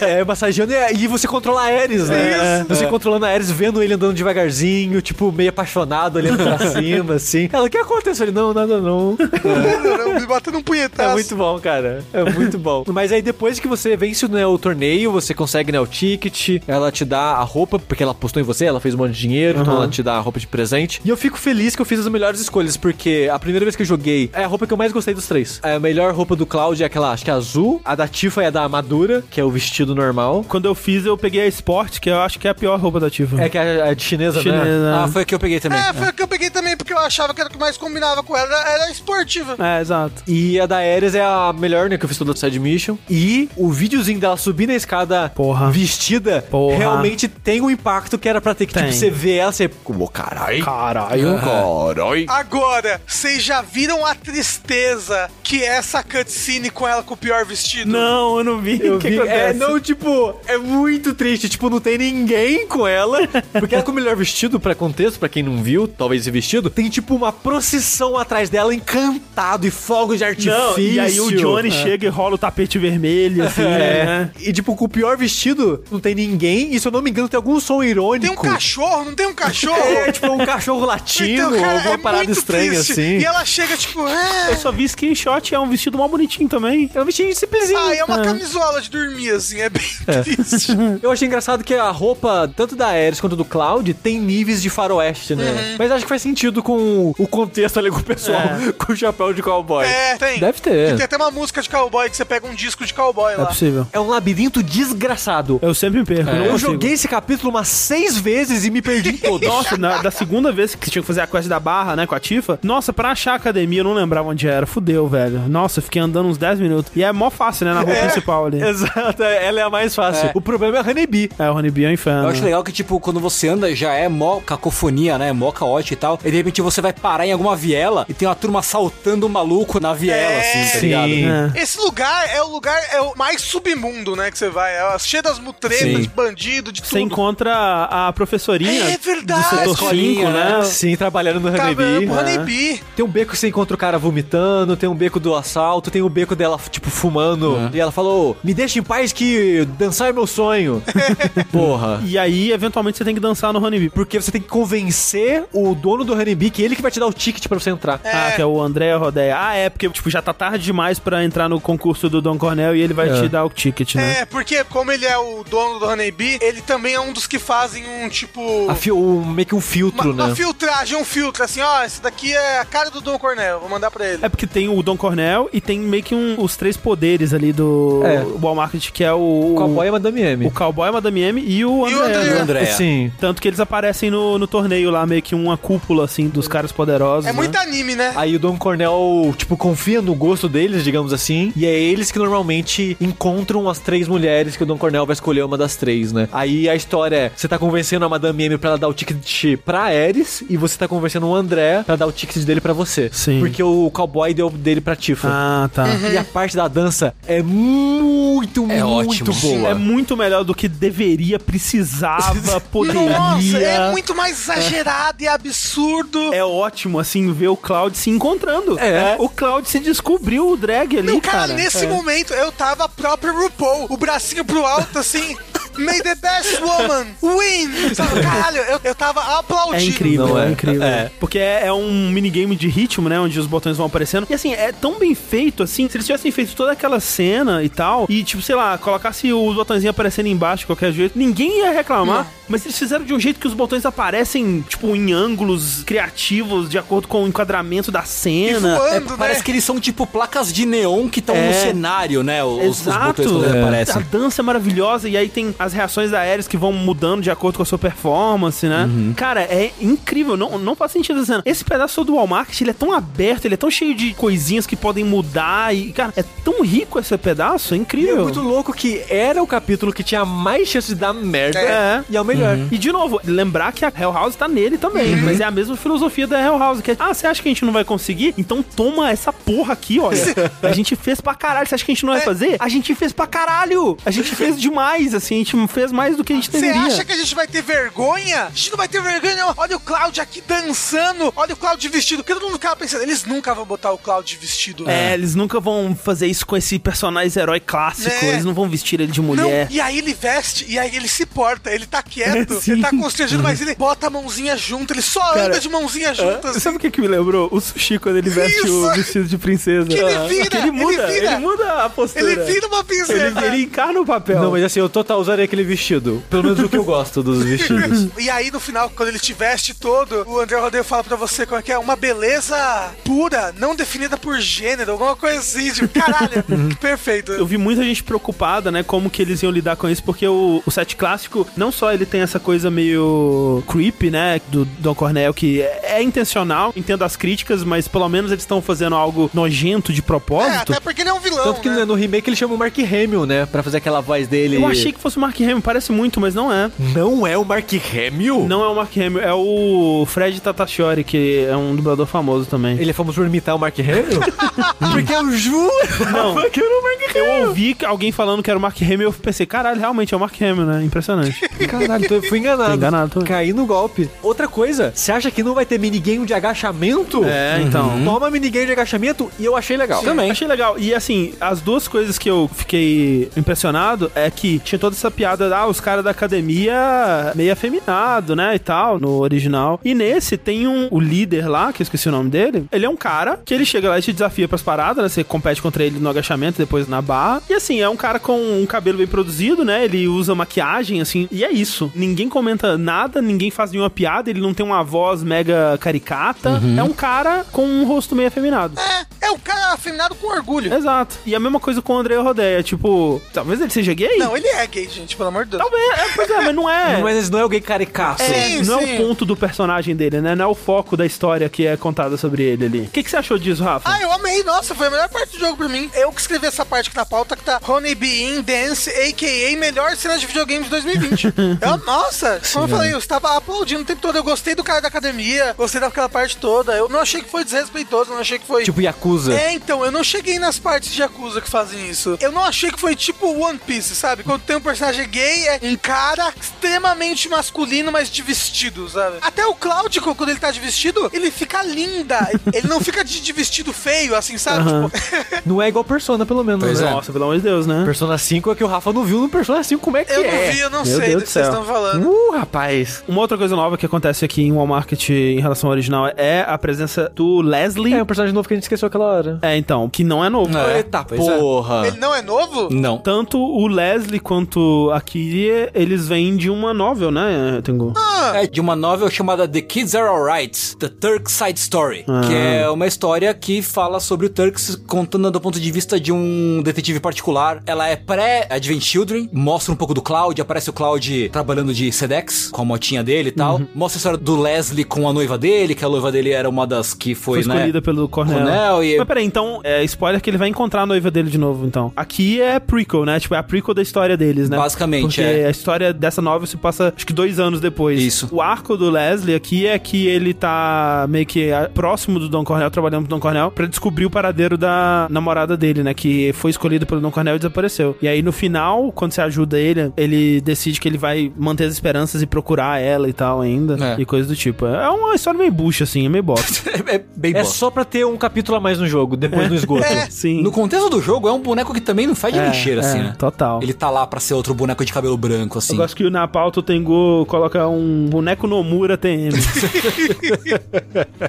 É, 0.00 0.24
massageando 0.24 0.72
e, 0.72 0.94
e 1.04 1.06
você 1.06 1.26
controla 1.28 1.62
a 1.62 1.64
Ares, 1.82 2.08
né? 2.08 2.60
Isso. 2.60 2.68
Você 2.68 2.86
controlando 2.86 3.26
a 3.26 3.28
Ares, 3.28 3.50
vendo 3.50 3.82
ele 3.82 3.94
andando 3.94 4.14
devagarzinho, 4.14 5.00
tipo, 5.02 5.30
meio 5.32 5.50
apaixonado, 5.50 6.16
olhando 6.16 6.42
pra 6.42 6.58
cima, 6.72 7.14
assim. 7.14 7.48
Ela, 7.52 7.66
o 7.66 7.70
que 7.70 7.78
aconteceu? 7.78 8.26
Ele, 8.26 8.32
não, 8.32 8.52
nada 8.54 8.80
não. 8.80 9.16
me 10.20 10.26
batendo 10.26 10.56
um 10.56 10.60
É 10.60 10.62
punhetaço. 10.62 11.12
muito 11.14 11.36
bom, 11.36 11.58
cara. 11.60 12.04
É 12.12 12.24
muito 12.30 12.58
bom. 12.58 12.84
Mas 12.88 13.12
aí 13.12 13.22
depois 13.22 13.58
que 13.58 13.68
você 13.68 13.96
vence 13.96 14.26
né, 14.28 14.46
o 14.46 14.58
torneio, 14.58 15.10
você 15.12 15.34
consegue 15.34 15.72
né, 15.72 15.80
o 15.80 15.86
ticket, 15.86 16.62
ela 16.66 16.90
te 16.92 17.04
dá 17.04 17.32
a 17.36 17.42
roupa, 17.42 17.78
porque 17.78 18.02
ela 18.02 18.12
apostou 18.12 18.40
em 18.40 18.44
você, 18.44 18.64
ela 18.66 18.80
fez 18.80 18.94
um 18.94 18.98
monte 18.98 19.12
de 19.12 19.20
dinheiro, 19.20 19.60
então 19.60 19.70
Uhum. 19.74 19.82
ela 19.82 19.88
te 19.88 20.02
dá 20.02 20.14
a 20.16 20.20
roupa 20.20 20.40
de 20.40 20.46
presente. 20.46 21.00
E 21.04 21.08
eu 21.08 21.16
fico 21.16 21.38
feliz 21.38 21.76
que 21.76 21.82
eu 21.82 21.86
fiz 21.86 22.00
as 22.00 22.08
melhores 22.08 22.40
escolhas, 22.40 22.76
porque 22.76 23.28
a 23.32 23.38
primeira 23.38 23.64
vez 23.64 23.76
que 23.76 23.82
eu 23.82 23.86
joguei 23.86 24.30
é 24.40 24.44
a 24.44 24.48
roupa 24.48 24.66
que 24.66 24.72
eu 24.72 24.76
mais 24.76 24.92
gostei 24.92 25.14
dos 25.14 25.26
três. 25.26 25.60
A 25.62 25.78
melhor 25.78 26.14
roupa 26.14 26.34
do 26.36 26.46
Cloud 26.46 26.82
é 26.82 26.86
aquela, 26.86 27.12
acho 27.12 27.24
que 27.24 27.30
é 27.30 27.34
azul, 27.34 27.80
a 27.84 27.94
da 27.94 28.08
Tifa 28.08 28.42
é 28.42 28.46
a 28.46 28.50
da 28.50 28.68
Madura, 28.68 29.22
que 29.30 29.40
é 29.40 29.44
o 29.44 29.50
vestido 29.50 29.94
normal. 29.94 30.44
Quando 30.48 30.66
eu 30.66 30.74
fiz, 30.74 31.04
eu 31.04 31.16
peguei 31.16 31.42
a 31.42 31.46
Sport, 31.46 31.98
que 32.00 32.10
eu 32.10 32.20
acho 32.20 32.38
que 32.38 32.46
é 32.48 32.50
a 32.50 32.54
pior 32.54 32.78
roupa 32.78 33.00
da 33.00 33.10
Tifa. 33.10 33.40
É 33.40 33.48
que 33.48 33.58
é, 33.58 33.90
é 33.90 33.94
de 33.94 34.02
chinesa, 34.02 34.38
né? 34.38 34.42
Chinesa. 34.42 35.00
Ah, 35.04 35.08
foi 35.08 35.22
a 35.22 35.24
que 35.24 35.34
eu 35.34 35.38
peguei 35.38 35.60
também. 35.60 35.78
É, 35.78 35.92
foi 35.92 36.08
o 36.08 36.12
que 36.12 36.22
eu 36.22 36.28
peguei 36.28 36.50
também, 36.50 36.76
porque 36.76 36.92
eu 36.92 36.98
achava 36.98 37.34
que 37.34 37.40
era 37.40 37.48
o 37.48 37.52
que 37.52 37.58
mais 37.58 37.76
combinava 37.76 38.22
com 38.22 38.36
ela. 38.36 38.48
Era, 38.50 38.70
era 38.72 38.90
esportiva. 38.90 39.56
É, 39.58 39.80
exato. 39.80 40.22
E 40.26 40.58
a 40.60 40.66
da 40.66 40.78
Ares 40.78 41.14
é 41.14 41.22
a 41.22 41.52
melhor, 41.56 41.88
né? 41.88 41.98
Que 41.98 42.04
eu 42.04 42.08
fiz 42.08 42.18
toda 42.18 42.32
a 42.32 42.36
side 42.36 42.58
mission. 42.58 42.96
E 43.08 43.48
o 43.56 43.70
videozinho 43.70 44.18
dela 44.18 44.36
subindo 44.36 44.70
a 44.70 44.74
escada 44.74 45.30
Porra. 45.34 45.70
vestida 45.70 46.42
Porra. 46.50 46.76
realmente 46.78 47.28
tem 47.28 47.60
um 47.60 47.70
impacto 47.70 48.18
que 48.18 48.28
era 48.28 48.40
pra 48.40 48.54
ter 48.54 48.66
que, 48.66 48.74
Tem. 48.74 48.84
tipo, 48.84 48.94
você 48.94 49.10
vê 49.10 49.36
ela, 49.36 49.52
você. 49.52 49.70
Ô, 49.84 50.08
caralho. 50.08 50.64
Caralho. 50.64 51.38
Caralho. 51.40 52.26
Agora, 52.28 53.00
vocês 53.06 53.42
já 53.42 53.60
viram 53.62 54.04
a 54.04 54.14
tristeza 54.20 55.30
que 55.42 55.62
é 55.62 55.76
essa 55.78 56.02
cutscene 56.02 56.70
com 56.70 56.86
ela 56.86 57.02
com 57.02 57.14
o 57.14 57.16
pior 57.16 57.44
vestido? 57.44 57.90
Não, 57.90 58.38
eu 58.38 58.44
não 58.44 58.58
vi. 58.60 58.80
Eu 58.82 58.96
o 58.96 58.98
que 58.98 59.10
vi, 59.10 59.18
acontece? 59.18 59.36
é, 59.40 59.52
não, 59.54 59.80
tipo, 59.80 60.34
é 60.46 60.56
muito 60.56 61.14
triste. 61.14 61.48
Tipo, 61.48 61.68
não 61.70 61.80
tem 61.80 61.98
ninguém 61.98 62.66
com 62.66 62.86
ela. 62.86 63.26
Porque 63.58 63.74
ela 63.74 63.84
com 63.84 63.90
o 63.90 63.94
melhor 63.94 64.14
vestido, 64.16 64.60
pra 64.60 64.74
contexto, 64.74 65.18
pra 65.18 65.28
quem 65.28 65.42
não 65.42 65.62
viu, 65.62 65.88
talvez 65.88 66.22
esse 66.22 66.30
vestido, 66.30 66.70
tem 66.70 66.88
tipo 66.88 67.14
uma 67.14 67.32
procissão 67.32 68.16
atrás 68.16 68.48
dela, 68.50 68.74
encantado 68.74 69.66
e 69.66 69.70
fogos 69.70 70.18
de 70.18 70.24
artifício. 70.24 70.50
Não, 70.58 70.78
e 70.78 71.00
aí 71.00 71.20
o 71.20 71.30
Johnny 71.30 71.68
É. 71.68 71.70
chega 71.72 72.06
e 72.06 72.08
rola 72.08 72.34
o 72.34 72.38
tapete 72.38 72.78
vermelho, 72.78 73.44
assim, 73.44 73.62
É. 73.62 74.04
né? 74.04 74.30
E 74.40 74.52
tipo, 74.52 74.74
com 74.76 74.84
o 74.84 74.88
pior 74.88 75.16
vestido, 75.16 75.82
não 75.90 75.98
tem 76.00 76.14
ninguém. 76.14 76.74
E 76.74 76.80
se 76.80 76.86
eu 76.86 76.92
não 76.92 77.02
me 77.02 77.10
engano, 77.10 77.28
tem 77.28 77.36
algum 77.36 77.58
som 77.60 77.82
irônico. 77.82 78.26
Tem 78.26 78.30
um 78.50 78.52
cachorro, 78.52 79.04
não 79.04 79.14
tem 79.14 79.26
um 79.26 79.34
cachorro? 79.34 79.78
É, 79.80 80.12
tipo, 80.12 80.28
um 80.30 80.44
cachorro 80.44 80.84
latindo, 80.84 81.30
Então, 81.30 81.60
cara, 81.60 81.72
alguma 81.78 81.94
é 81.94 81.98
parada 81.98 82.24
muito 82.24 82.38
estranha 82.38 82.70
triste. 82.72 82.92
assim. 82.92 83.18
E 83.18 83.24
ela 83.24 83.44
chega, 83.44 83.76
tipo, 83.76 84.06
é. 84.10 84.50
Eu 84.52 84.56
só 84.56 84.70
vi 84.72 84.88
screenshot 84.88 85.50
e 85.50 85.54
é 85.54 85.58
um 85.60 85.68
vestido 85.68 85.96
mó 85.98 86.06
bonitinho 86.08 86.48
também. 86.48 86.90
É 86.94 87.00
um 87.00 87.04
vestido 87.04 87.34
simplesinho. 87.34 87.78
Ah, 87.78 87.94
é 87.94 88.04
uma 88.04 88.20
É. 88.20 88.24
camisola 88.24 88.80
de 88.80 88.90
dormir, 88.90 89.30
assim, 89.30 89.60
é 89.60 89.68
bem 89.68 89.82
triste. 90.22 90.72
Eu 91.02 91.10
achei 91.10 91.26
engraçado 91.26 91.62
que 91.64 91.74
a 91.74 91.90
roupa, 91.90 92.50
tanto 92.56 92.74
da 92.76 92.88
Ares 92.88 93.20
quanto 93.20 93.36
do 93.36 93.44
Cloud, 93.44 93.92
tem 93.94 94.18
níveis 94.20 94.60
de 94.62 94.68
faroeste, 94.70 95.34
né? 95.34 95.50
Uhum. 95.50 95.76
Mas 95.78 95.90
acho 95.92 96.04
que 96.04 96.08
faz 96.08 96.22
sentido 96.22 96.62
com 96.62 97.14
o 97.18 97.26
contexto 97.26 97.78
ali 97.78 97.90
com 97.90 97.98
o 97.98 98.02
pessoal, 98.04 98.40
com 98.78 98.92
o 98.92 98.96
chapéu 98.96 99.32
de 99.32 99.42
cowboy. 99.42 99.86
É, 99.86 100.16
tem. 100.16 100.38
Deve 100.40 100.60
ter. 100.60 100.92
E 100.94 100.96
tem 100.96 101.04
até 101.04 101.16
uma 101.16 101.30
música 101.30 101.62
de 101.62 101.68
cowboy 101.68 102.08
que 102.10 102.16
você 102.16 102.24
pega 102.24 102.46
um 102.46 102.54
disco 102.54 102.84
de 102.84 102.92
cowboy 102.94 103.32
É 103.32 103.36
lá. 103.36 103.46
possível. 103.46 103.86
É 103.92 104.00
um 104.00 104.08
labirinto 104.08 104.62
desgraçado. 104.62 105.58
Eu 105.62 105.74
sempre 105.74 106.00
me 106.00 106.04
perco. 106.04 106.30
Eu 106.30 106.52
consigo. 106.52 106.58
joguei 106.58 106.92
esse 106.92 107.08
capítulo 107.08 107.50
umas 107.50 107.68
seis 107.68 108.16
vezes 108.18 108.64
e 108.64 108.70
me 108.70 108.82
perdi 108.82 109.10
em 109.10 109.16
todos. 109.18 109.46
Nossa, 109.48 109.76
na- 109.76 110.02
da 110.02 110.10
segunda 110.10 110.52
vez 110.52 110.74
que 110.74 110.84
você 110.84 110.90
tinha 110.90 111.02
que 111.02 111.06
fazer 111.06 111.20
a 111.20 111.26
quest 111.26 111.48
da 111.48 111.60
barra, 111.60 111.96
né, 111.96 112.06
com 112.06 112.14
a 112.14 112.20
Tifa, 112.20 112.58
nossa, 112.62 112.92
pra 112.92 113.10
achar 113.12 113.32
a 113.32 113.36
academia 113.36 113.80
eu 113.80 113.84
não 113.84 113.94
lembrava 114.00 114.28
onde 114.28 114.48
era. 114.48 114.66
Fudeu, 114.66 115.06
velho. 115.08 115.40
Nossa, 115.48 115.78
eu 115.78 115.82
fiquei 115.82 116.00
andando 116.02 116.26
uns 116.28 116.38
10 116.38 116.60
minutos. 116.60 116.92
E 116.94 117.02
é 117.02 117.12
mó 117.12 117.30
fácil, 117.30 117.66
né, 117.66 117.74
na 117.74 117.80
rua 117.82 117.92
É, 117.92 118.02
principal 118.04 118.46
ali. 118.46 118.62
Exato, 118.62 119.22
é, 119.22 119.46
ela 119.46 119.60
é 119.60 119.62
a 119.62 119.70
mais 119.70 119.94
fácil. 119.94 120.28
É. 120.28 120.32
O 120.34 120.40
problema 120.40 120.76
é 120.78 120.80
a 120.80 120.84
Honeybee. 120.84 121.30
É, 121.38 121.50
o 121.50 121.54
Honeybee 121.54 121.84
é 121.84 121.88
um 121.88 121.92
inferno. 121.92 122.24
Eu 122.24 122.28
acho 122.30 122.42
legal 122.44 122.62
que, 122.64 122.72
tipo, 122.72 122.98
quando 123.00 123.20
você 123.20 123.48
anda 123.48 123.74
já 123.74 123.92
é 123.92 124.08
mó 124.08 124.40
cacofonia, 124.40 125.18
né? 125.18 125.32
Mó 125.32 125.50
caótico 125.52 125.94
e 125.94 125.96
tal. 125.96 126.18
E 126.24 126.30
de 126.30 126.36
repente 126.36 126.60
você 126.62 126.80
vai 126.80 126.92
parar 126.92 127.26
em 127.26 127.32
alguma 127.32 127.54
viela 127.56 128.04
e 128.08 128.14
tem 128.14 128.26
uma 128.28 128.34
turma 128.34 128.62
saltando 128.62 129.26
um 129.26 129.28
maluco 129.28 129.80
na 129.80 129.92
viela, 129.94 130.20
É. 130.20 130.40
assim, 130.40 130.72
tá 130.72 130.78
Sim. 130.80 130.86
ligado? 130.86 131.54
É. 131.56 131.62
Esse 131.62 131.78
lugar 131.78 132.28
é 132.34 132.42
o 132.42 132.48
lugar 132.48 132.78
é 132.92 133.00
o 133.00 133.14
mais 133.16 133.40
submundo, 133.40 134.16
né, 134.16 134.30
que 134.30 134.38
você 134.38 134.48
vai. 134.48 134.72
É 134.74 134.98
cheio 134.98 135.22
das 135.22 135.38
mutretas, 135.38 135.78
Sim. 135.88 136.00
de 136.02 136.08
bandido, 136.08 136.72
de 136.72 136.82
tudo. 136.82 136.90
Você 136.90 137.00
encontra 137.00 137.52
a, 137.90 138.12
professorinha 138.12 138.84
É 138.90 138.96
verdade. 138.96 139.42
do 139.42 139.48
setor 139.48 139.68
A 139.68 139.72
escolinha, 139.72 140.26
5, 140.26 140.30
né? 140.32 140.58
né? 140.58 140.64
Sim, 140.64 140.96
trabalhando 140.96 141.40
no 141.40 141.50
Tá 141.50 141.62
Honeybee. 141.64 142.06
vendo? 142.06 142.12
Honeybee. 142.18 142.82
Tem 142.96 143.04
um 143.04 143.08
beco 143.08 143.32
que 143.32 143.38
você 143.38 143.48
encontra 143.48 143.74
o 143.74 143.78
cara 143.78 143.89
vomitando, 143.98 144.76
tem 144.76 144.88
um 144.88 144.94
beco 144.94 145.18
do 145.20 145.34
assalto, 145.34 145.90
tem 145.90 146.02
o 146.02 146.08
beco 146.08 146.34
dela, 146.36 146.58
tipo, 146.70 146.90
fumando. 146.90 147.70
E 147.72 147.80
ela 147.80 147.90
falou: 147.92 148.36
Me 148.42 148.52
deixa 148.54 148.78
em 148.78 148.82
paz 148.82 149.12
que 149.12 149.64
dançar 149.78 150.08
é 150.08 150.12
meu 150.12 150.26
sonho. 150.26 150.82
Porra. 151.52 152.00
E 152.04 152.18
aí, 152.18 152.52
eventualmente, 152.52 152.98
você 152.98 153.04
tem 153.04 153.14
que 153.14 153.20
dançar 153.20 153.52
no 153.52 153.64
Honeybee. 153.64 153.90
Porque 153.90 154.20
você 154.20 154.30
tem 154.30 154.40
que 154.40 154.48
convencer 154.48 155.44
o 155.52 155.74
dono 155.74 156.04
do 156.04 156.12
Honeybee 156.12 156.50
que 156.50 156.62
ele 156.62 156.76
que 156.76 156.82
vai 156.82 156.90
te 156.90 157.00
dar 157.00 157.06
o 157.06 157.12
ticket 157.12 157.46
pra 157.46 157.58
você 157.58 157.70
entrar. 157.70 158.00
Ah, 158.04 158.32
que 158.34 158.42
é 158.42 158.46
o 158.46 158.60
André 158.60 158.94
Rodeia. 158.94 159.36
Ah, 159.38 159.54
é, 159.54 159.68
porque, 159.70 159.88
tipo, 159.88 160.10
já 160.10 160.20
tá 160.22 160.32
tarde 160.32 160.64
demais 160.64 160.98
pra 160.98 161.24
entrar 161.24 161.48
no 161.48 161.60
concurso 161.60 162.08
do 162.08 162.20
Don 162.20 162.36
Cornel 162.38 162.74
e 162.76 162.80
ele 162.80 162.94
vai 162.94 163.08
É. 163.10 163.20
te 163.22 163.28
dar 163.28 163.44
o 163.44 163.50
ticket, 163.50 163.94
né? 163.94 164.20
É, 164.20 164.24
porque 164.24 164.62
como 164.64 164.90
ele 164.92 165.06
é 165.06 165.16
o 165.18 165.44
dono 165.48 165.78
do 165.78 165.86
Honeybee, 165.86 166.38
ele 166.42 166.60
também 166.60 166.94
é 166.94 167.00
um 167.00 167.12
dos 167.12 167.26
que 167.26 167.38
fazem 167.38 167.84
um 168.04 168.08
tipo. 168.08 168.40
Fio- 168.74 168.96
um- 168.98 169.24
meio 169.24 169.46
que 169.46 169.54
um 169.54 169.60
filtro, 169.60 170.10
uma, 170.10 170.14
né? 170.16 170.24
uma 170.30 170.36
filtragem, 170.36 170.96
um 170.96 171.04
filtro, 171.04 171.42
assim, 171.44 171.60
ó, 171.60 171.82
esse 171.84 172.00
daqui 172.02 172.32
é 172.34 172.58
a 172.58 172.64
cara 172.64 172.90
do 172.90 173.00
Dom 173.00 173.18
Cornel, 173.18 173.60
vou 173.60 173.68
mandar 173.68 173.79
pra 173.88 174.04
ele. 174.04 174.18
É 174.24 174.28
porque 174.28 174.48
tem 174.48 174.68
o 174.68 174.82
Don 174.82 174.96
Cornel 174.96 175.48
e 175.52 175.60
tem 175.60 175.78
meio 175.78 176.02
que 176.02 176.12
um- 176.12 176.34
os 176.42 176.56
três 176.56 176.76
poderes 176.76 177.32
ali 177.32 177.52
do 177.52 178.02
É. 178.04 178.24
Walmart, 178.40 178.90
que 178.90 179.04
é 179.04 179.12
o... 179.12 179.52
O 179.52 179.54
cowboy 179.56 179.86
é 179.86 179.90
Madame 179.92 180.20
M. 180.22 180.46
O 180.46 180.50
cowboy, 180.50 180.88
a 180.88 180.92
Madame 180.92 181.20
M 181.20 181.40
e 181.46 181.64
o 181.64 181.88
E 181.88 181.94
o 181.94 182.02
André. 182.02 182.16
André. 182.16 182.40
André. 182.40 182.64
Sim. 182.66 183.12
Tanto 183.20 183.40
que 183.40 183.46
eles 183.46 183.60
aparecem 183.60 184.10
no, 184.10 184.38
no 184.40 184.48
torneio 184.48 184.90
lá, 184.90 185.06
meio 185.06 185.22
que 185.22 185.36
uma 185.36 185.56
cúpula, 185.56 186.04
assim, 186.04 186.28
dos 186.28 186.48
caras 186.48 186.72
poderosos. 186.72 187.26
É 187.26 187.32
né? 187.32 187.36
muito 187.36 187.56
anime, 187.56 187.94
né? 187.94 188.12
Aí 188.16 188.34
o 188.34 188.38
Dom 188.40 188.56
Cornel, 188.56 189.32
tipo, 189.36 189.56
confia 189.56 190.02
no 190.02 190.14
gosto 190.14 190.48
deles, 190.48 190.82
digamos 190.82 191.12
assim, 191.12 191.52
e 191.54 191.64
é 191.66 191.78
eles 191.78 192.10
que 192.10 192.18
normalmente 192.18 192.96
encontram 193.00 193.68
as 193.68 193.78
três 193.78 194.08
mulheres 194.08 194.56
que 194.56 194.62
o 194.62 194.66
Don 194.66 194.78
Cornel 194.78 195.06
vai 195.06 195.14
escolher 195.14 195.44
uma 195.44 195.56
das 195.58 195.76
três, 195.76 196.12
né? 196.12 196.28
Aí 196.32 196.68
a 196.68 196.74
história 196.74 197.16
é, 197.16 197.32
você 197.36 197.46
tá 197.46 197.58
convencendo 197.58 198.04
a 198.04 198.08
Madame 198.08 198.44
M 198.44 198.58
pra 198.58 198.70
ela 198.70 198.78
dar 198.78 198.88
o 198.88 198.94
ticket 198.94 199.58
pra 199.64 199.80
Ares, 199.82 200.42
e 200.48 200.56
você 200.56 200.78
tá 200.78 200.88
convencendo 200.88 201.26
o 201.26 201.34
André 201.34 201.82
pra 201.84 201.96
dar 201.96 202.06
o 202.06 202.12
ticket 202.12 202.42
dele 202.44 202.60
pra 202.60 202.72
você. 202.72 203.10
Sim. 203.12 203.38
Porque 203.40 203.62
o 203.62 203.69
cowboy 203.92 204.32
deu 204.34 204.48
dele 204.50 204.80
pra 204.80 204.96
Tifa. 204.96 205.28
Ah, 205.30 205.70
tá. 205.72 205.86
E 206.12 206.16
a 206.16 206.24
parte 206.24 206.56
da 206.56 206.66
dança 206.68 207.14
é 207.26 207.42
muito, 207.42 208.62
É 208.70 208.82
muito 208.82 209.10
ótimo. 209.10 209.32
boa. 209.34 209.68
É 209.68 209.74
muito 209.74 210.16
melhor 210.16 210.44
do 210.44 210.54
que 210.54 210.68
deveria, 210.68 211.38
precisava, 211.38 212.60
poderia. 212.72 213.18
Nossa, 213.18 213.58
é 213.58 213.90
muito 213.90 214.14
mais 214.14 214.40
exagerado 214.42 215.22
e 215.22 215.28
absurdo. 215.28 216.32
É 216.34 216.44
ótimo, 216.44 216.98
assim, 216.98 217.32
ver 217.32 217.48
o 217.48 217.56
Cloud 217.56 217.96
se 217.96 218.10
encontrando. 218.10 218.78
É. 218.78 219.16
O 219.18 219.28
Cloud 219.28 219.68
se 219.68 219.78
descobriu 219.78 220.50
o 220.50 220.56
drag 220.56 220.96
ali, 220.98 221.06
Meu, 221.06 221.20
cara, 221.20 221.38
cara. 221.48 221.54
nesse 221.54 221.84
É. 221.84 221.88
momento 221.88 222.32
eu 222.34 222.50
tava 222.52 222.84
a 222.84 222.88
própria 222.88 223.32
RuPaul, 223.32 223.86
o 223.88 223.96
bracinho 223.96 224.44
pro 224.44 224.64
alto, 224.64 224.98
assim. 224.98 225.36
May 225.78 226.00
the 226.02 226.14
best 226.14 226.60
woman 226.60 227.06
win! 227.22 227.94
Sabe, 227.94 228.20
Caralho, 228.20 228.58
eu, 228.58 228.80
eu 228.84 228.94
tava 228.94 229.20
É 229.20 229.38
aplaudindo. 229.38 229.90
incrível, 229.90 230.28
Não 230.28 230.38
é, 230.40 230.46
é. 230.46 230.50
incrível. 230.50 230.82
É. 230.82 231.10
Porque 231.20 231.38
é, 231.38 231.66
é 231.66 231.72
um 231.72 232.10
minigame 232.10 232.56
de 232.56 232.68
ritmo, 232.68 233.08
né? 233.08 233.18
Onde 233.20 233.38
os 233.38 233.46
botões 233.46 233.76
vão 233.76 233.86
aparecendo. 233.86 234.26
E 234.30 234.34
assim, 234.34 234.52
é 234.52 234.72
tão 234.72 234.98
bem 234.98 235.14
feito, 235.14 235.62
assim. 235.62 235.88
Se 235.88 235.96
eles 235.96 236.06
tivessem 236.06 236.30
feito 236.30 236.54
toda 236.54 236.72
aquela 236.72 237.00
cena 237.00 237.62
e 237.62 237.68
tal, 237.68 238.06
e 238.08 238.22
tipo, 238.22 238.42
sei 238.42 238.54
lá, 238.54 238.76
colocasse 238.78 239.32
os 239.32 239.54
botõezinhos 239.54 239.90
aparecendo 239.90 240.26
embaixo 240.26 240.60
de 240.62 240.66
qualquer 240.66 240.92
jeito, 240.92 241.18
ninguém 241.18 241.58
ia 241.60 241.70
reclamar. 241.70 242.26
Mas 242.48 242.64
eles 242.64 242.76
fizeram 242.78 243.04
de 243.04 243.14
um 243.14 243.20
jeito 243.20 243.38
que 243.38 243.46
os 243.46 243.54
botões 243.54 243.86
aparecem, 243.86 244.64
tipo, 244.68 244.94
em 244.96 245.12
ângulos 245.12 245.84
criativos, 245.84 246.68
de 246.68 246.78
acordo 246.78 247.06
com 247.06 247.22
o 247.24 247.28
enquadramento 247.28 247.92
da 247.92 248.02
cena. 248.02 248.76
É, 248.90 249.00
parece 249.00 249.42
que 249.42 249.50
eles 249.52 249.62
são 249.62 249.78
tipo 249.80 250.04
placas 250.06 250.52
de 250.52 250.66
neon 250.66 251.08
que 251.08 251.20
estão 251.20 251.34
no 251.34 251.40
É. 251.40 251.52
cenário, 251.52 252.22
né? 252.24 252.42
Os, 252.42 252.80
os 252.80 252.86
Exato. 252.86 253.06
botões 253.22 253.26
quando 253.30 253.44
eles 253.44 253.54
A 253.56 253.60
aparecem. 253.62 254.02
dança 254.10 254.42
é 254.42 254.44
maravilhosa 254.44 255.08
e 255.08 255.16
aí 255.16 255.28
tem 255.28 255.54
as 255.60 255.74
reações 255.74 256.12
aéreas 256.14 256.48
que 256.48 256.56
vão 256.56 256.72
mudando 256.72 257.20
de 257.22 257.30
acordo 257.30 257.56
com 257.56 257.62
a 257.62 257.66
sua 257.66 257.78
performance, 257.78 258.66
né? 258.66 258.84
Uhum. 258.84 259.12
Cara, 259.14 259.42
é 259.42 259.70
incrível. 259.80 260.36
Não, 260.36 260.58
não 260.58 260.74
faz 260.74 260.90
sentido 260.92 261.18
essa 261.18 261.26
cena. 261.26 261.42
Esse 261.44 261.62
pedaço 261.64 262.02
do 262.02 262.14
Walmart, 262.14 262.58
ele 262.60 262.70
é 262.70 262.72
tão 262.72 262.92
aberto, 262.92 263.44
ele 263.44 263.54
é 263.54 263.56
tão 263.58 263.70
cheio 263.70 263.94
de 263.94 264.14
coisinhas 264.14 264.66
que 264.66 264.74
podem 264.74 265.04
mudar 265.04 265.74
e, 265.74 265.92
cara, 265.92 266.12
é 266.16 266.22
tão 266.44 266.62
rico 266.62 266.98
esse 266.98 267.16
pedaço, 267.18 267.74
é 267.74 267.76
E 267.76 267.80
incrível. 267.80 268.20
é 268.20 268.22
muito 268.22 268.40
louco 268.40 268.72
que 268.72 269.02
era 269.10 269.42
o 269.42 269.46
capítulo 269.46 269.92
que 269.92 270.02
tinha 270.02 270.24
mais 270.24 270.66
chance 270.68 270.88
de 270.88 270.94
dar 270.94 271.12
merda 271.12 271.58
É. 271.60 272.02
e 272.08 272.16
é 272.16 272.20
o 272.20 272.24
melhor. 272.24 272.56
E 272.70 272.78
de 272.78 272.90
novo, 272.90 273.20
lembrar 273.24 273.72
que 273.72 273.84
a 273.84 273.92
Hell 273.94 274.12
House 274.12 274.34
tá 274.36 274.48
nele 274.48 274.78
também, 274.78 275.14
mas 275.16 275.40
é 275.40 275.44
a 275.44 275.50
mesma 275.50 275.76
filosofia 275.76 276.26
da 276.26 276.40
Hell 276.40 276.58
House, 276.58 276.80
que 276.80 276.92
é, 276.92 276.96
ah, 276.98 277.12
você 277.12 277.26
acha 277.26 277.42
que 277.42 277.48
a 277.48 277.52
gente 277.52 277.64
não 277.66 277.72
vai 277.72 277.84
conseguir? 277.84 278.34
Então 278.38 278.62
toma 278.62 279.10
essa 279.10 279.32
porra 279.32 279.74
aqui, 279.74 280.00
olha. 280.00 280.18
a 280.62 280.72
gente 280.72 280.96
fez 280.96 281.20
pra 281.20 281.34
caralho, 281.34 281.68
você 281.68 281.74
acha 281.74 281.84
que 281.84 281.90
a 281.90 281.94
gente 281.94 282.06
não 282.06 282.14
vai 282.14 282.22
fazer? 282.22 282.56
A 282.58 282.68
gente 282.68 282.94
fez 282.94 283.12
pra 283.12 283.26
caralho! 283.26 283.96
A 284.06 284.10
gente 284.10 284.34
fez 284.34 284.58
demais, 284.60 285.14
assim, 285.14 285.34
a 285.34 285.38
gente 285.58 285.72
fez 285.72 285.92
mais 285.92 286.16
do 286.16 286.24
que 286.24 286.32
a 286.32 286.36
gente 286.36 286.50
Você 286.50 286.60
deveria. 286.60 286.82
acha 286.82 287.04
que 287.04 287.12
a 287.12 287.16
gente 287.16 287.34
vai 287.34 287.46
ter 287.46 287.62
vergonha? 287.62 288.44
A 288.44 288.50
gente 288.50 288.70
não 288.70 288.76
vai 288.76 288.88
ter 288.88 289.00
vergonha, 289.02 289.36
não. 289.36 289.54
Olha 289.56 289.76
o 289.76 289.80
Cloud 289.80 290.20
aqui 290.20 290.42
dançando. 290.46 291.32
Olha 291.36 291.54
o 291.54 291.56
Cloud 291.56 291.88
vestido. 291.88 292.22
Porque 292.22 292.34
todo 292.34 292.42
mundo 292.44 292.54
ficava 292.54 292.76
pensando, 292.76 293.02
eles 293.02 293.24
nunca 293.24 293.54
vão 293.54 293.64
botar 293.64 293.90
o 293.92 293.98
Cloud 293.98 294.36
vestido. 294.40 294.88
É, 294.88 295.14
eles 295.14 295.34
nunca 295.34 295.58
vão 295.60 295.94
fazer 295.96 296.26
isso 296.26 296.46
com 296.46 296.56
esse 296.56 296.78
personagem 296.78 297.40
herói 297.40 297.60
clássico, 297.60 298.08
Né? 298.08 298.32
eles 298.32 298.44
não 298.44 298.54
vão 298.54 298.68
vestir 298.68 299.00
ele 299.00 299.10
de 299.10 299.20
Não, 299.20 299.26
mulher. 299.28 299.66
e 299.70 299.80
aí 299.80 299.98
ele 299.98 300.14
veste, 300.14 300.64
e 300.68 300.78
aí 300.78 300.94
ele 300.94 301.08
se 301.08 301.24
porta, 301.26 301.70
ele 301.70 301.86
tá 301.86 302.02
quieto, 302.02 302.54
É, 302.54 302.56
sim. 302.60 302.72
ele 302.72 302.82
tá 302.82 302.90
constrangido, 302.90 303.42
mas 303.42 303.60
ele 303.60 303.74
bota 303.74 304.06
a 304.06 304.10
mãozinha 304.10 304.56
junto, 304.56 304.92
ele 304.92 305.02
só 305.02 305.20
Cara, 305.20 305.46
anda 305.46 305.60
de 305.60 305.68
mãozinha 305.68 306.14
junto. 306.14 306.46
Ah, 306.46 306.50
assim. 306.50 306.60
Sabe 306.60 306.76
o 306.76 306.80
que, 306.80 306.90
que 306.90 307.00
me 307.00 307.08
lembrou? 307.08 307.48
O 307.52 307.60
sushi 307.60 307.98
quando 307.98 308.16
ele 308.16 308.30
veste 308.30 308.58
Isso! 308.60 308.86
o 308.86 308.94
vestido 308.94 309.24
de 309.26 309.38
princesa. 309.38 309.86
Que 309.88 309.94
ele 309.94 310.28
vira, 310.28 310.46
Que 310.50 310.56
ele 310.56 310.70
muda, 310.70 310.92
ele 311.04 311.12
vira. 311.20 311.26
ele 311.32 311.36
muda 311.38 311.84
a 311.84 311.90
postura. 311.90 312.30
Ele 312.32 312.42
vira 312.52 312.66
uma 312.68 312.84
princesa. 312.84 313.12
Ele, 313.26 313.46
ele 313.46 313.62
encarna 313.64 314.00
o 314.00 314.06
papel. 314.06 314.40
Não, 314.40 314.50
mas 314.50 314.64
assim, 314.64 314.80
eu 314.80 314.88
total 314.88 315.22
usaria 315.40 315.44
aquele 315.44 315.64
vestido. 315.64 316.22
Pelo 316.30 316.42
menos 316.44 316.58
o 316.60 316.68
que 316.68 316.76
eu 316.76 316.84
gosto 316.84 317.22
dos 317.22 317.42
vestidos. 317.44 318.08
E 318.20 318.28
aí, 318.28 318.50
no 318.50 318.60
final, 318.60 318.90
quando 318.90 319.08
ele 319.08 319.18
te 319.18 319.32
veste 319.32 319.72
todo, 319.74 320.24
o 320.28 320.38
André 320.40 320.58
Rodeio 320.58 320.84
fala 320.84 321.02
pra 321.02 321.16
você 321.16 321.46
como 321.46 321.58
é 321.58 321.62
que 321.62 321.72
é 321.72 321.78
uma 321.78 321.96
beleza 321.96 322.90
pura, 323.04 323.52
não 323.58 323.74
definida 323.74 324.16
por 324.16 324.38
gênero, 324.38 324.92
alguma 324.92 325.16
coisa 325.16 325.38
assim, 325.38 325.72
tipo, 325.72 325.88
caralho, 325.98 326.44
perfeito. 326.80 327.32
Eu 327.32 327.46
vi 327.46 327.56
muita 327.56 327.82
gente 327.82 328.02
preocupada, 328.02 328.70
né, 328.70 328.82
como 328.82 329.08
que 329.08 329.22
eles 329.22 329.42
iam 329.42 329.50
lidar 329.50 329.76
com 329.76 329.88
isso, 329.88 330.02
porque 330.02 330.26
o, 330.26 330.62
o 330.66 330.70
set 330.70 330.96
clássico, 330.96 331.46
não 331.56 331.72
só 331.72 331.92
ele 331.92 332.04
tem 332.04 332.20
essa 332.20 332.38
coisa 332.38 332.70
meio 332.70 333.62
creepy, 333.68 334.10
né, 334.10 334.40
do 334.48 334.64
Don 334.64 334.94
Cornel, 334.94 335.32
que 335.32 335.62
é, 335.62 335.96
é 335.98 336.02
intencional, 336.02 336.72
entendo 336.76 337.02
as 337.04 337.16
críticas, 337.16 337.64
mas 337.64 337.88
pelo 337.88 338.08
menos 338.08 338.30
eles 338.30 338.42
estão 338.42 338.60
fazendo 338.60 338.94
algo 338.96 339.30
nojento 339.32 339.92
de 339.92 340.00
É, 340.00 340.02
propósito. 340.02 340.72
até 340.72 340.80
porque 340.80 341.00
ele 341.02 341.10
é 341.10 341.12
um 341.12 341.20
vilão, 341.20 341.44
Tanto 341.44 341.60
que 341.60 341.68
né? 341.70 341.84
no 341.84 341.94
remake 341.94 342.28
ele 342.28 342.36
chama 342.36 342.54
o 342.54 342.58
Mark 342.58 342.76
Hamill, 342.78 343.24
né? 343.26 343.46
Pra 343.46 343.62
fazer 343.62 343.78
aquela 343.78 344.00
voz 344.00 344.26
dele. 344.28 344.56
Eu 344.56 344.66
achei 344.66 344.92
que 344.92 344.98
fosse 345.00 345.16
o 345.16 345.20
Mark 345.30 345.40
Hamill, 345.40 345.62
parece 345.62 345.92
muito, 345.92 346.20
mas 346.20 346.34
não 346.34 346.52
é. 346.52 346.68
Não 346.92 347.24
é 347.24 347.38
o 347.38 347.44
Mark 347.44 347.70
Hamill? 347.72 348.46
Não 348.48 348.64
é 348.64 348.68
o 348.68 348.74
Mark 348.74 348.96
Hamill, 348.96 349.20
é 349.20 349.32
o 349.32 350.04
Fred 350.04 350.40
Tatasciore, 350.40 351.04
que 351.04 351.46
é 351.48 351.56
um 351.56 351.76
dublador 351.76 352.04
famoso 352.04 352.46
também. 352.46 352.76
Ele 352.80 352.90
é 352.90 352.92
famoso 352.92 353.20
por 353.20 353.26
imitar 353.28 353.54
o 353.54 353.58
Mark 353.58 353.78
Hamill? 353.78 354.18
Porque 354.90 355.12
eu 355.12 355.30
juro 355.30 355.70
Não. 356.12 356.50
que 356.50 356.58
era 356.58 356.68
o 356.68 356.82
Mark 356.82 357.16
Hamill. 357.16 357.24
Eu 357.24 357.46
ouvi 357.46 357.76
alguém 357.84 358.10
falando 358.10 358.42
que 358.42 358.50
era 358.50 358.58
o 358.58 358.60
Mark 358.60 358.76
Hamill, 358.82 359.02
eu 359.02 359.12
pensei, 359.12 359.46
caralho, 359.46 359.78
realmente 359.78 360.12
é 360.12 360.16
o 360.16 360.20
Mark 360.20 360.34
Hamill, 360.42 360.66
né? 360.66 360.82
Impressionante. 360.82 361.40
Caralho, 361.70 362.06
eu 362.10 362.22
fui 362.22 362.38
enganado. 362.38 362.70
Fui 362.70 362.76
enganado. 362.76 363.24
Caí 363.24 363.52
no 363.52 363.66
golpe. 363.66 364.10
Outra 364.22 364.48
coisa, 364.48 364.90
você 364.92 365.12
acha 365.12 365.30
que 365.30 365.42
não 365.44 365.54
vai 365.54 365.64
ter 365.64 365.78
minigame 365.78 366.26
de 366.26 366.34
agachamento? 366.34 367.24
É, 367.24 367.62
então. 367.62 368.02
Toma 368.04 368.30
minigame 368.30 368.66
de 368.66 368.72
agachamento 368.72 369.30
e 369.38 369.44
eu 369.44 369.54
achei 369.54 369.76
legal. 369.76 370.02
Também. 370.02 370.30
Achei 370.30 370.48
legal. 370.48 370.76
E 370.76 370.92
assim, 370.92 371.34
as 371.40 371.60
duas 371.60 371.86
coisas 371.86 372.18
que 372.18 372.28
eu 372.28 372.50
fiquei 372.52 373.30
impressionado 373.36 374.10
é 374.14 374.28
que 374.30 374.58
tinha 374.58 374.78
toda 374.78 374.96
essa 374.96 375.10
piada, 375.20 375.54
ah, 375.54 375.66
os 375.66 375.80
caras 375.80 376.02
da 376.02 376.12
academia 376.12 377.32
meio 377.34 377.52
afeminado, 377.52 378.34
né, 378.34 378.54
e 378.54 378.58
tal, 378.58 378.98
no 378.98 379.18
original. 379.18 379.78
E 379.84 379.94
nesse 379.94 380.38
tem 380.38 380.66
um, 380.66 380.88
o 380.90 380.98
líder 380.98 381.46
lá, 381.46 381.74
que 381.74 381.82
eu 381.82 381.84
esqueci 381.84 382.08
o 382.08 382.12
nome 382.12 382.30
dele, 382.30 382.64
ele 382.72 382.86
é 382.86 382.88
um 382.88 382.96
cara 382.96 383.38
que 383.44 383.52
ele 383.52 383.66
chega 383.66 383.90
lá 383.90 383.98
e 383.98 384.02
te 384.02 384.14
desafia 384.14 384.48
pras 384.48 384.62
paradas, 384.62 385.02
né, 385.02 385.08
você 385.10 385.22
compete 385.22 385.60
contra 385.60 385.84
ele 385.84 385.98
no 385.98 386.08
agachamento, 386.08 386.56
depois 386.56 386.88
na 386.88 387.02
barra. 387.02 387.42
E 387.50 387.52
assim, 387.52 387.82
é 387.82 387.88
um 387.88 387.96
cara 387.96 388.18
com 388.18 388.40
um 388.40 388.64
cabelo 388.64 388.96
bem 388.96 389.06
produzido, 389.06 389.62
né, 389.62 389.84
ele 389.84 390.08
usa 390.08 390.34
maquiagem, 390.34 391.02
assim, 391.02 391.28
e 391.30 391.44
é 391.44 391.52
isso. 391.52 391.92
Ninguém 391.94 392.26
comenta 392.26 392.78
nada, 392.78 393.20
ninguém 393.20 393.50
faz 393.50 393.72
nenhuma 393.72 393.90
piada, 393.90 394.30
ele 394.30 394.40
não 394.40 394.54
tem 394.54 394.64
uma 394.64 394.82
voz 394.82 395.22
mega 395.22 395.76
caricata. 395.78 396.62
É 396.78 396.82
um 396.82 396.94
cara 396.94 397.44
com 397.52 397.66
um 397.66 397.84
rosto 397.84 398.16
meio 398.16 398.28
afeminado. 398.28 398.78
É, 398.78 399.06
é 399.30 399.32
o 399.32 399.38
cara 399.38 399.74
afeminado 399.74 400.14
com 400.14 400.26
orgulho. 400.26 400.72
Exato. 400.72 401.16
E 401.24 401.34
a 401.34 401.40
mesma 401.40 401.60
coisa 401.60 401.80
com 401.80 401.94
o 401.94 401.98
André 401.98 402.16
Rodeia. 402.16 402.62
Tipo, 402.62 403.22
talvez 403.32 403.60
ele 403.60 403.70
seja 403.70 403.94
gay? 403.94 404.18
Não, 404.18 404.36
ele 404.36 404.46
é 404.48 404.66
gay, 404.66 404.88
gente, 404.88 405.16
pelo 405.16 405.28
amor 405.28 405.44
de 405.44 405.52
Deus. 405.52 405.62
Talvez, 405.62 405.98
é, 405.98 406.12
pois 406.14 406.30
é, 406.30 406.40
mas 406.40 406.54
não 406.54 406.68
é. 406.68 407.00
Mas 407.00 407.30
não 407.30 407.38
é 407.38 407.42
alguém 407.42 407.60
caricato. 407.60 408.22
É, 408.22 408.26
Sim, 408.26 408.62
não 408.62 408.80
é 408.80 408.86
sim. 408.86 408.94
o 408.94 408.96
ponto 408.96 409.24
do 409.24 409.36
personagem 409.36 409.94
dele, 409.94 410.20
né? 410.20 410.34
Não 410.34 410.44
é 410.44 410.48
o 410.48 410.54
foco 410.54 410.96
da 410.96 411.06
história 411.06 411.48
que 411.48 411.66
é 411.66 411.76
contada 411.76 412.16
sobre 412.16 412.42
ele 412.42 412.64
ali. 412.64 412.80
O 412.80 412.90
que, 412.90 413.02
que 413.02 413.10
você 413.10 413.16
achou 413.16 413.38
disso, 413.38 413.62
Rafa? 413.62 413.90
Ah, 413.90 414.00
eu 414.02 414.12
amei, 414.12 414.42
nossa, 414.42 414.74
foi 414.74 414.88
a 414.88 414.90
melhor 414.90 415.08
parte 415.08 415.32
do 415.32 415.38
jogo 415.38 415.56
pra 415.56 415.68
mim. 415.68 415.90
Eu 415.94 416.12
que 416.12 416.20
escrevi 416.20 416.46
essa 416.46 416.64
parte 416.64 416.88
aqui 416.88 416.96
na 416.96 417.06
pauta 417.06 417.36
que 417.36 417.44
tá 417.44 417.60
Honey 417.66 417.94
Bean 417.94 418.42
Dance, 418.42 418.90
a.k.a. 418.90 419.56
melhor 419.56 419.96
cena 419.96 420.18
de 420.18 420.26
videogames 420.26 420.64
de 420.64 420.70
2020. 420.70 421.34
eu, 421.60 421.76
nossa, 421.86 422.40
como 422.52 422.64
eu 422.64 422.68
falei, 422.68 422.92
eu 422.92 422.98
estava 422.98 423.36
aplaudindo 423.36 423.82
o 423.82 423.84
tempo 423.84 424.00
todo. 424.00 424.16
Eu 424.16 424.24
gostei 424.24 424.54
do 424.54 424.64
cara 424.64 424.80
da 424.80 424.88
academia, 424.88 425.54
gostei 425.56 425.80
daquela 425.80 426.08
parte 426.08 426.36
toda. 426.36 426.74
Eu 426.74 426.88
não 426.88 427.00
achei 427.00 427.22
que 427.22 427.30
foi 427.30 427.44
desrespeitoso, 427.44 428.10
não 428.10 428.18
achei 428.18 428.38
que 428.38 428.46
foi. 428.46 428.64
Tipo 428.64 428.80
Yakuza. 428.80 429.19
É, 429.28 429.52
então, 429.52 429.84
eu 429.84 429.90
não 429.90 430.02
cheguei 430.04 430.38
nas 430.38 430.58
partes 430.58 430.92
de 430.92 431.00
Yakuza 431.00 431.40
que 431.40 431.50
fazem 431.50 431.88
isso. 431.88 432.16
Eu 432.20 432.32
não 432.32 432.44
achei 432.44 432.70
que 432.70 432.78
foi 432.80 432.94
tipo 432.94 433.26
One 433.44 433.58
Piece, 433.58 433.94
sabe? 433.94 434.22
Quando 434.22 434.42
tem 434.42 434.56
um 434.56 434.60
personagem 434.60 435.08
gay, 435.08 435.48
é 435.48 435.60
um 435.62 435.76
cara 435.76 436.32
extremamente 436.40 437.28
masculino, 437.28 437.90
mas 437.92 438.10
de 438.10 438.22
vestido, 438.22 438.88
sabe? 438.88 439.16
Até 439.22 439.44
o 439.46 439.54
Cloud, 439.54 440.00
quando 440.00 440.28
ele 440.30 440.38
tá 440.38 440.50
de 440.50 440.60
vestido, 440.60 441.10
ele 441.12 441.30
fica 441.30 441.62
linda. 441.62 442.18
ele 442.52 442.68
não 442.68 442.80
fica 442.80 443.04
de, 443.04 443.20
de 443.20 443.32
vestido 443.32 443.72
feio, 443.72 444.14
assim, 444.14 444.38
sabe? 444.38 444.68
Aham. 444.68 444.88
Tipo, 444.88 445.42
Não 445.46 445.60
é 445.60 445.68
igual 445.68 445.84
Persona, 445.84 446.24
pelo 446.24 446.44
menos, 446.44 446.64
Pois 446.64 446.80
né? 446.80 446.88
é. 446.88 446.90
Nossa, 446.90 447.12
pelo 447.12 447.24
amor 447.24 447.36
de 447.36 447.42
Deus, 447.42 447.66
né? 447.66 447.82
Persona 447.84 448.16
5 448.16 448.52
é 448.52 448.54
que 448.54 448.64
o 448.64 448.66
Rafa 448.66 448.92
não 448.92 449.04
viu 449.04 449.20
no 449.20 449.28
Persona 449.28 449.62
5 449.62 449.80
como 449.82 449.96
é 449.96 450.04
que 450.04 450.12
eu 450.12 450.24
é. 450.24 450.30
não 450.46 450.52
vi, 450.52 450.58
eu 450.60 450.70
não 450.70 450.84
Meu 450.84 450.98
sei 450.98 451.08
Deus 451.08 451.22
do 451.22 451.26
que 451.26 451.32
vocês 451.32 451.46
estão 451.46 451.64
falando. 451.64 452.08
Uh, 452.08 452.36
rapaz. 452.36 453.02
Uma 453.08 453.20
outra 453.20 453.36
coisa 453.36 453.56
nova 453.56 453.76
que 453.76 453.86
acontece 453.86 454.24
aqui 454.24 454.42
em 454.42 454.52
Walmart 454.52 454.90
em 455.10 455.40
relação 455.40 455.68
ao 455.68 455.72
original 455.72 456.10
é 456.16 456.44
a 456.46 456.56
presença 456.58 457.10
do 457.14 457.40
Leslie. 457.40 457.94
É 457.94 458.02
um 458.02 458.06
personagem 458.06 458.34
novo 458.34 458.46
que 458.46 458.54
a 458.54 458.56
gente 458.56 458.64
esqueceu 458.64 458.86
aquela 458.86 459.09
hora. 459.10 459.38
É, 459.42 459.56
então, 459.56 459.88
que 459.88 460.02
não 460.04 460.24
é 460.24 460.28
novo. 460.30 460.56
É, 460.56 460.78
Eita 460.78 461.04
pois 461.04 461.20
é. 461.26 461.38
porra. 461.38 461.86
Ele 461.86 461.98
não 461.98 462.14
é 462.14 462.22
novo? 462.22 462.68
Não. 462.70 462.98
Tanto 462.98 463.38
o 463.38 463.66
Leslie 463.66 464.20
quanto 464.20 464.90
a 464.92 465.00
Kyrie, 465.00 465.70
eles 465.74 466.08
vêm 466.08 466.36
de 466.36 466.48
uma 466.50 466.72
novel, 466.72 467.10
né, 467.10 467.60
Tengu? 467.62 467.92
É 468.34 468.46
de 468.46 468.60
uma 468.60 468.76
novel 468.76 469.10
chamada 469.10 469.46
The 469.48 469.60
Kids 469.62 469.94
Are 469.94 470.08
Alright, 470.08 470.76
The 470.76 470.88
Turk 470.88 471.30
Side 471.30 471.58
Story, 471.58 472.04
Ah. 472.08 472.20
que 472.26 472.34
é 472.34 472.68
uma 472.70 472.86
história 472.86 473.32
que 473.34 473.62
fala 473.62 473.98
sobre 474.00 474.26
o 474.26 474.30
Turks 474.30 474.76
contando 474.86 475.30
do 475.30 475.40
ponto 475.40 475.58
de 475.60 475.70
vista 475.70 475.98
de 475.98 476.12
um 476.12 476.60
detetive 476.62 477.00
particular. 477.00 477.62
Ela 477.66 477.88
é 477.88 477.96
pré-Advent 477.96 478.82
Children, 478.82 479.28
mostra 479.32 479.72
um 479.72 479.76
pouco 479.76 479.94
do 479.94 480.02
Cloud, 480.02 480.40
aparece 480.40 480.70
o 480.70 480.72
Cloud 480.72 481.28
trabalhando 481.30 481.72
de 481.74 481.90
Sedex, 481.92 482.48
com 482.50 482.62
a 482.62 482.64
motinha 482.64 483.02
dele 483.02 483.30
e 483.30 483.32
tal. 483.32 483.56
Uhum. 483.56 483.66
Mostra 483.74 483.96
a 483.96 484.00
história 484.00 484.18
do 484.18 484.40
Leslie 484.40 484.84
com 484.84 485.08
a 485.08 485.12
noiva 485.12 485.36
dele, 485.38 485.74
que 485.74 485.84
a 485.84 485.88
noiva 485.88 486.12
dele 486.12 486.30
era 486.30 486.48
uma 486.48 486.66
das 486.66 486.94
que 486.94 487.14
foi, 487.14 487.42
Foi 487.42 487.48
né, 487.48 487.54
escolhida 487.56 487.82
pelo 487.82 488.08
Cornell. 488.08 488.38
Cornell, 488.38 488.84
e 488.84 488.99
Mas 489.00 489.08
peraí, 489.08 489.24
então, 489.24 489.60
é 489.64 489.82
spoiler 489.84 490.20
que 490.20 490.28
ele 490.28 490.36
vai 490.36 490.48
encontrar 490.48 490.82
a 490.82 490.86
noiva 490.86 491.10
dele 491.10 491.30
de 491.30 491.38
novo, 491.38 491.66
então. 491.66 491.92
Aqui 491.96 492.40
é 492.40 492.58
prequel, 492.58 493.04
né? 493.04 493.18
Tipo, 493.18 493.34
é 493.34 493.38
a 493.38 493.42
prequel 493.42 493.74
da 493.74 493.82
história 493.82 494.16
deles, 494.16 494.48
né? 494.48 494.56
Basicamente, 494.56 495.02
Porque 495.02 495.20
é. 495.20 495.46
a 495.46 495.50
história 495.50 495.92
dessa 495.92 496.20
novel 496.20 496.46
se 496.46 496.56
passa, 496.56 496.92
acho 496.94 497.06
que 497.06 497.12
dois 497.12 497.38
anos 497.38 497.60
depois. 497.60 498.02
Isso. 498.02 498.28
O 498.30 498.40
arco 498.40 498.76
do 498.76 498.90
Leslie 498.90 499.34
aqui 499.34 499.66
é 499.66 499.78
que 499.78 500.06
ele 500.06 500.34
tá 500.34 501.06
meio 501.08 501.26
que 501.26 501.50
próximo 501.74 502.18
do 502.18 502.28
Don 502.28 502.44
Cornell, 502.44 502.70
trabalhando 502.70 503.02
pro 503.02 503.10
Don 503.10 503.20
Cornell, 503.20 503.50
pra 503.50 503.66
descobrir 503.66 504.06
o 504.06 504.10
paradeiro 504.10 504.56
da 504.56 505.06
namorada 505.10 505.56
dele, 505.56 505.82
né? 505.82 505.94
Que 505.94 506.32
foi 506.34 506.50
escolhido 506.50 506.86
pelo 506.86 507.00
Don 507.00 507.10
Cornell 507.10 507.36
e 507.36 507.38
desapareceu. 507.38 507.96
E 508.02 508.08
aí, 508.08 508.22
no 508.22 508.32
final, 508.32 508.92
quando 508.92 509.12
você 509.12 509.20
ajuda 509.20 509.58
ele, 509.58 509.92
ele 509.96 510.40
decide 510.40 510.80
que 510.80 510.88
ele 510.88 510.98
vai 510.98 511.32
manter 511.36 511.64
as 511.64 511.72
esperanças 511.72 512.22
e 512.22 512.26
procurar 512.26 512.80
ela 512.80 513.08
e 513.08 513.12
tal 513.12 513.40
ainda. 513.40 513.76
É. 513.82 514.00
E 514.00 514.04
coisa 514.04 514.28
do 514.28 514.36
tipo. 514.36 514.66
É 514.66 514.88
uma 514.88 515.14
história 515.14 515.38
meio 515.38 515.52
bucha, 515.52 515.84
assim, 515.84 516.06
é 516.06 516.08
meio 516.08 516.22
bosta. 516.22 516.70
é 516.86 517.02
bem 517.16 517.34
É 517.34 517.44
só 517.44 517.70
pra 517.70 517.84
ter 517.84 518.04
um 518.04 518.16
capítulo 518.16 518.58
a 518.58 518.60
mais 518.60 518.79
no 518.80 518.88
jogo, 518.88 519.16
depois 519.16 519.48
no 519.48 519.54
esgoto. 519.54 519.84
Sim. 520.10 520.42
No 520.42 520.50
contexto 520.50 520.88
do 520.88 521.00
jogo, 521.00 521.28
é 521.28 521.32
um 521.32 521.40
boneco 521.40 521.72
que 521.72 521.80
também 521.80 522.06
não 522.06 522.14
faz 522.14 522.34
de 522.34 522.40
É, 522.40 522.48
lixeira, 522.48 522.80
é, 522.80 522.84
assim, 522.84 522.98
né? 522.98 523.14
Total. 523.18 523.62
Ele 523.62 523.72
tá 523.72 523.90
lá 523.90 524.06
pra 524.06 524.20
ser 524.20 524.34
outro 524.34 524.54
boneco 524.54 524.84
de 524.84 524.92
cabelo 524.92 525.16
branco, 525.16 525.58
assim. 525.58 525.74
Eu 525.74 525.78
gosto 525.78 525.96
que 525.96 526.08
na 526.10 526.26
pauta 526.26 526.60
o 526.60 526.62
Tengu 526.62 527.24
coloca 527.26 527.66
um 527.68 528.06
boneco 528.08 528.46
Nomura 528.46 528.96
TM. 528.96 529.30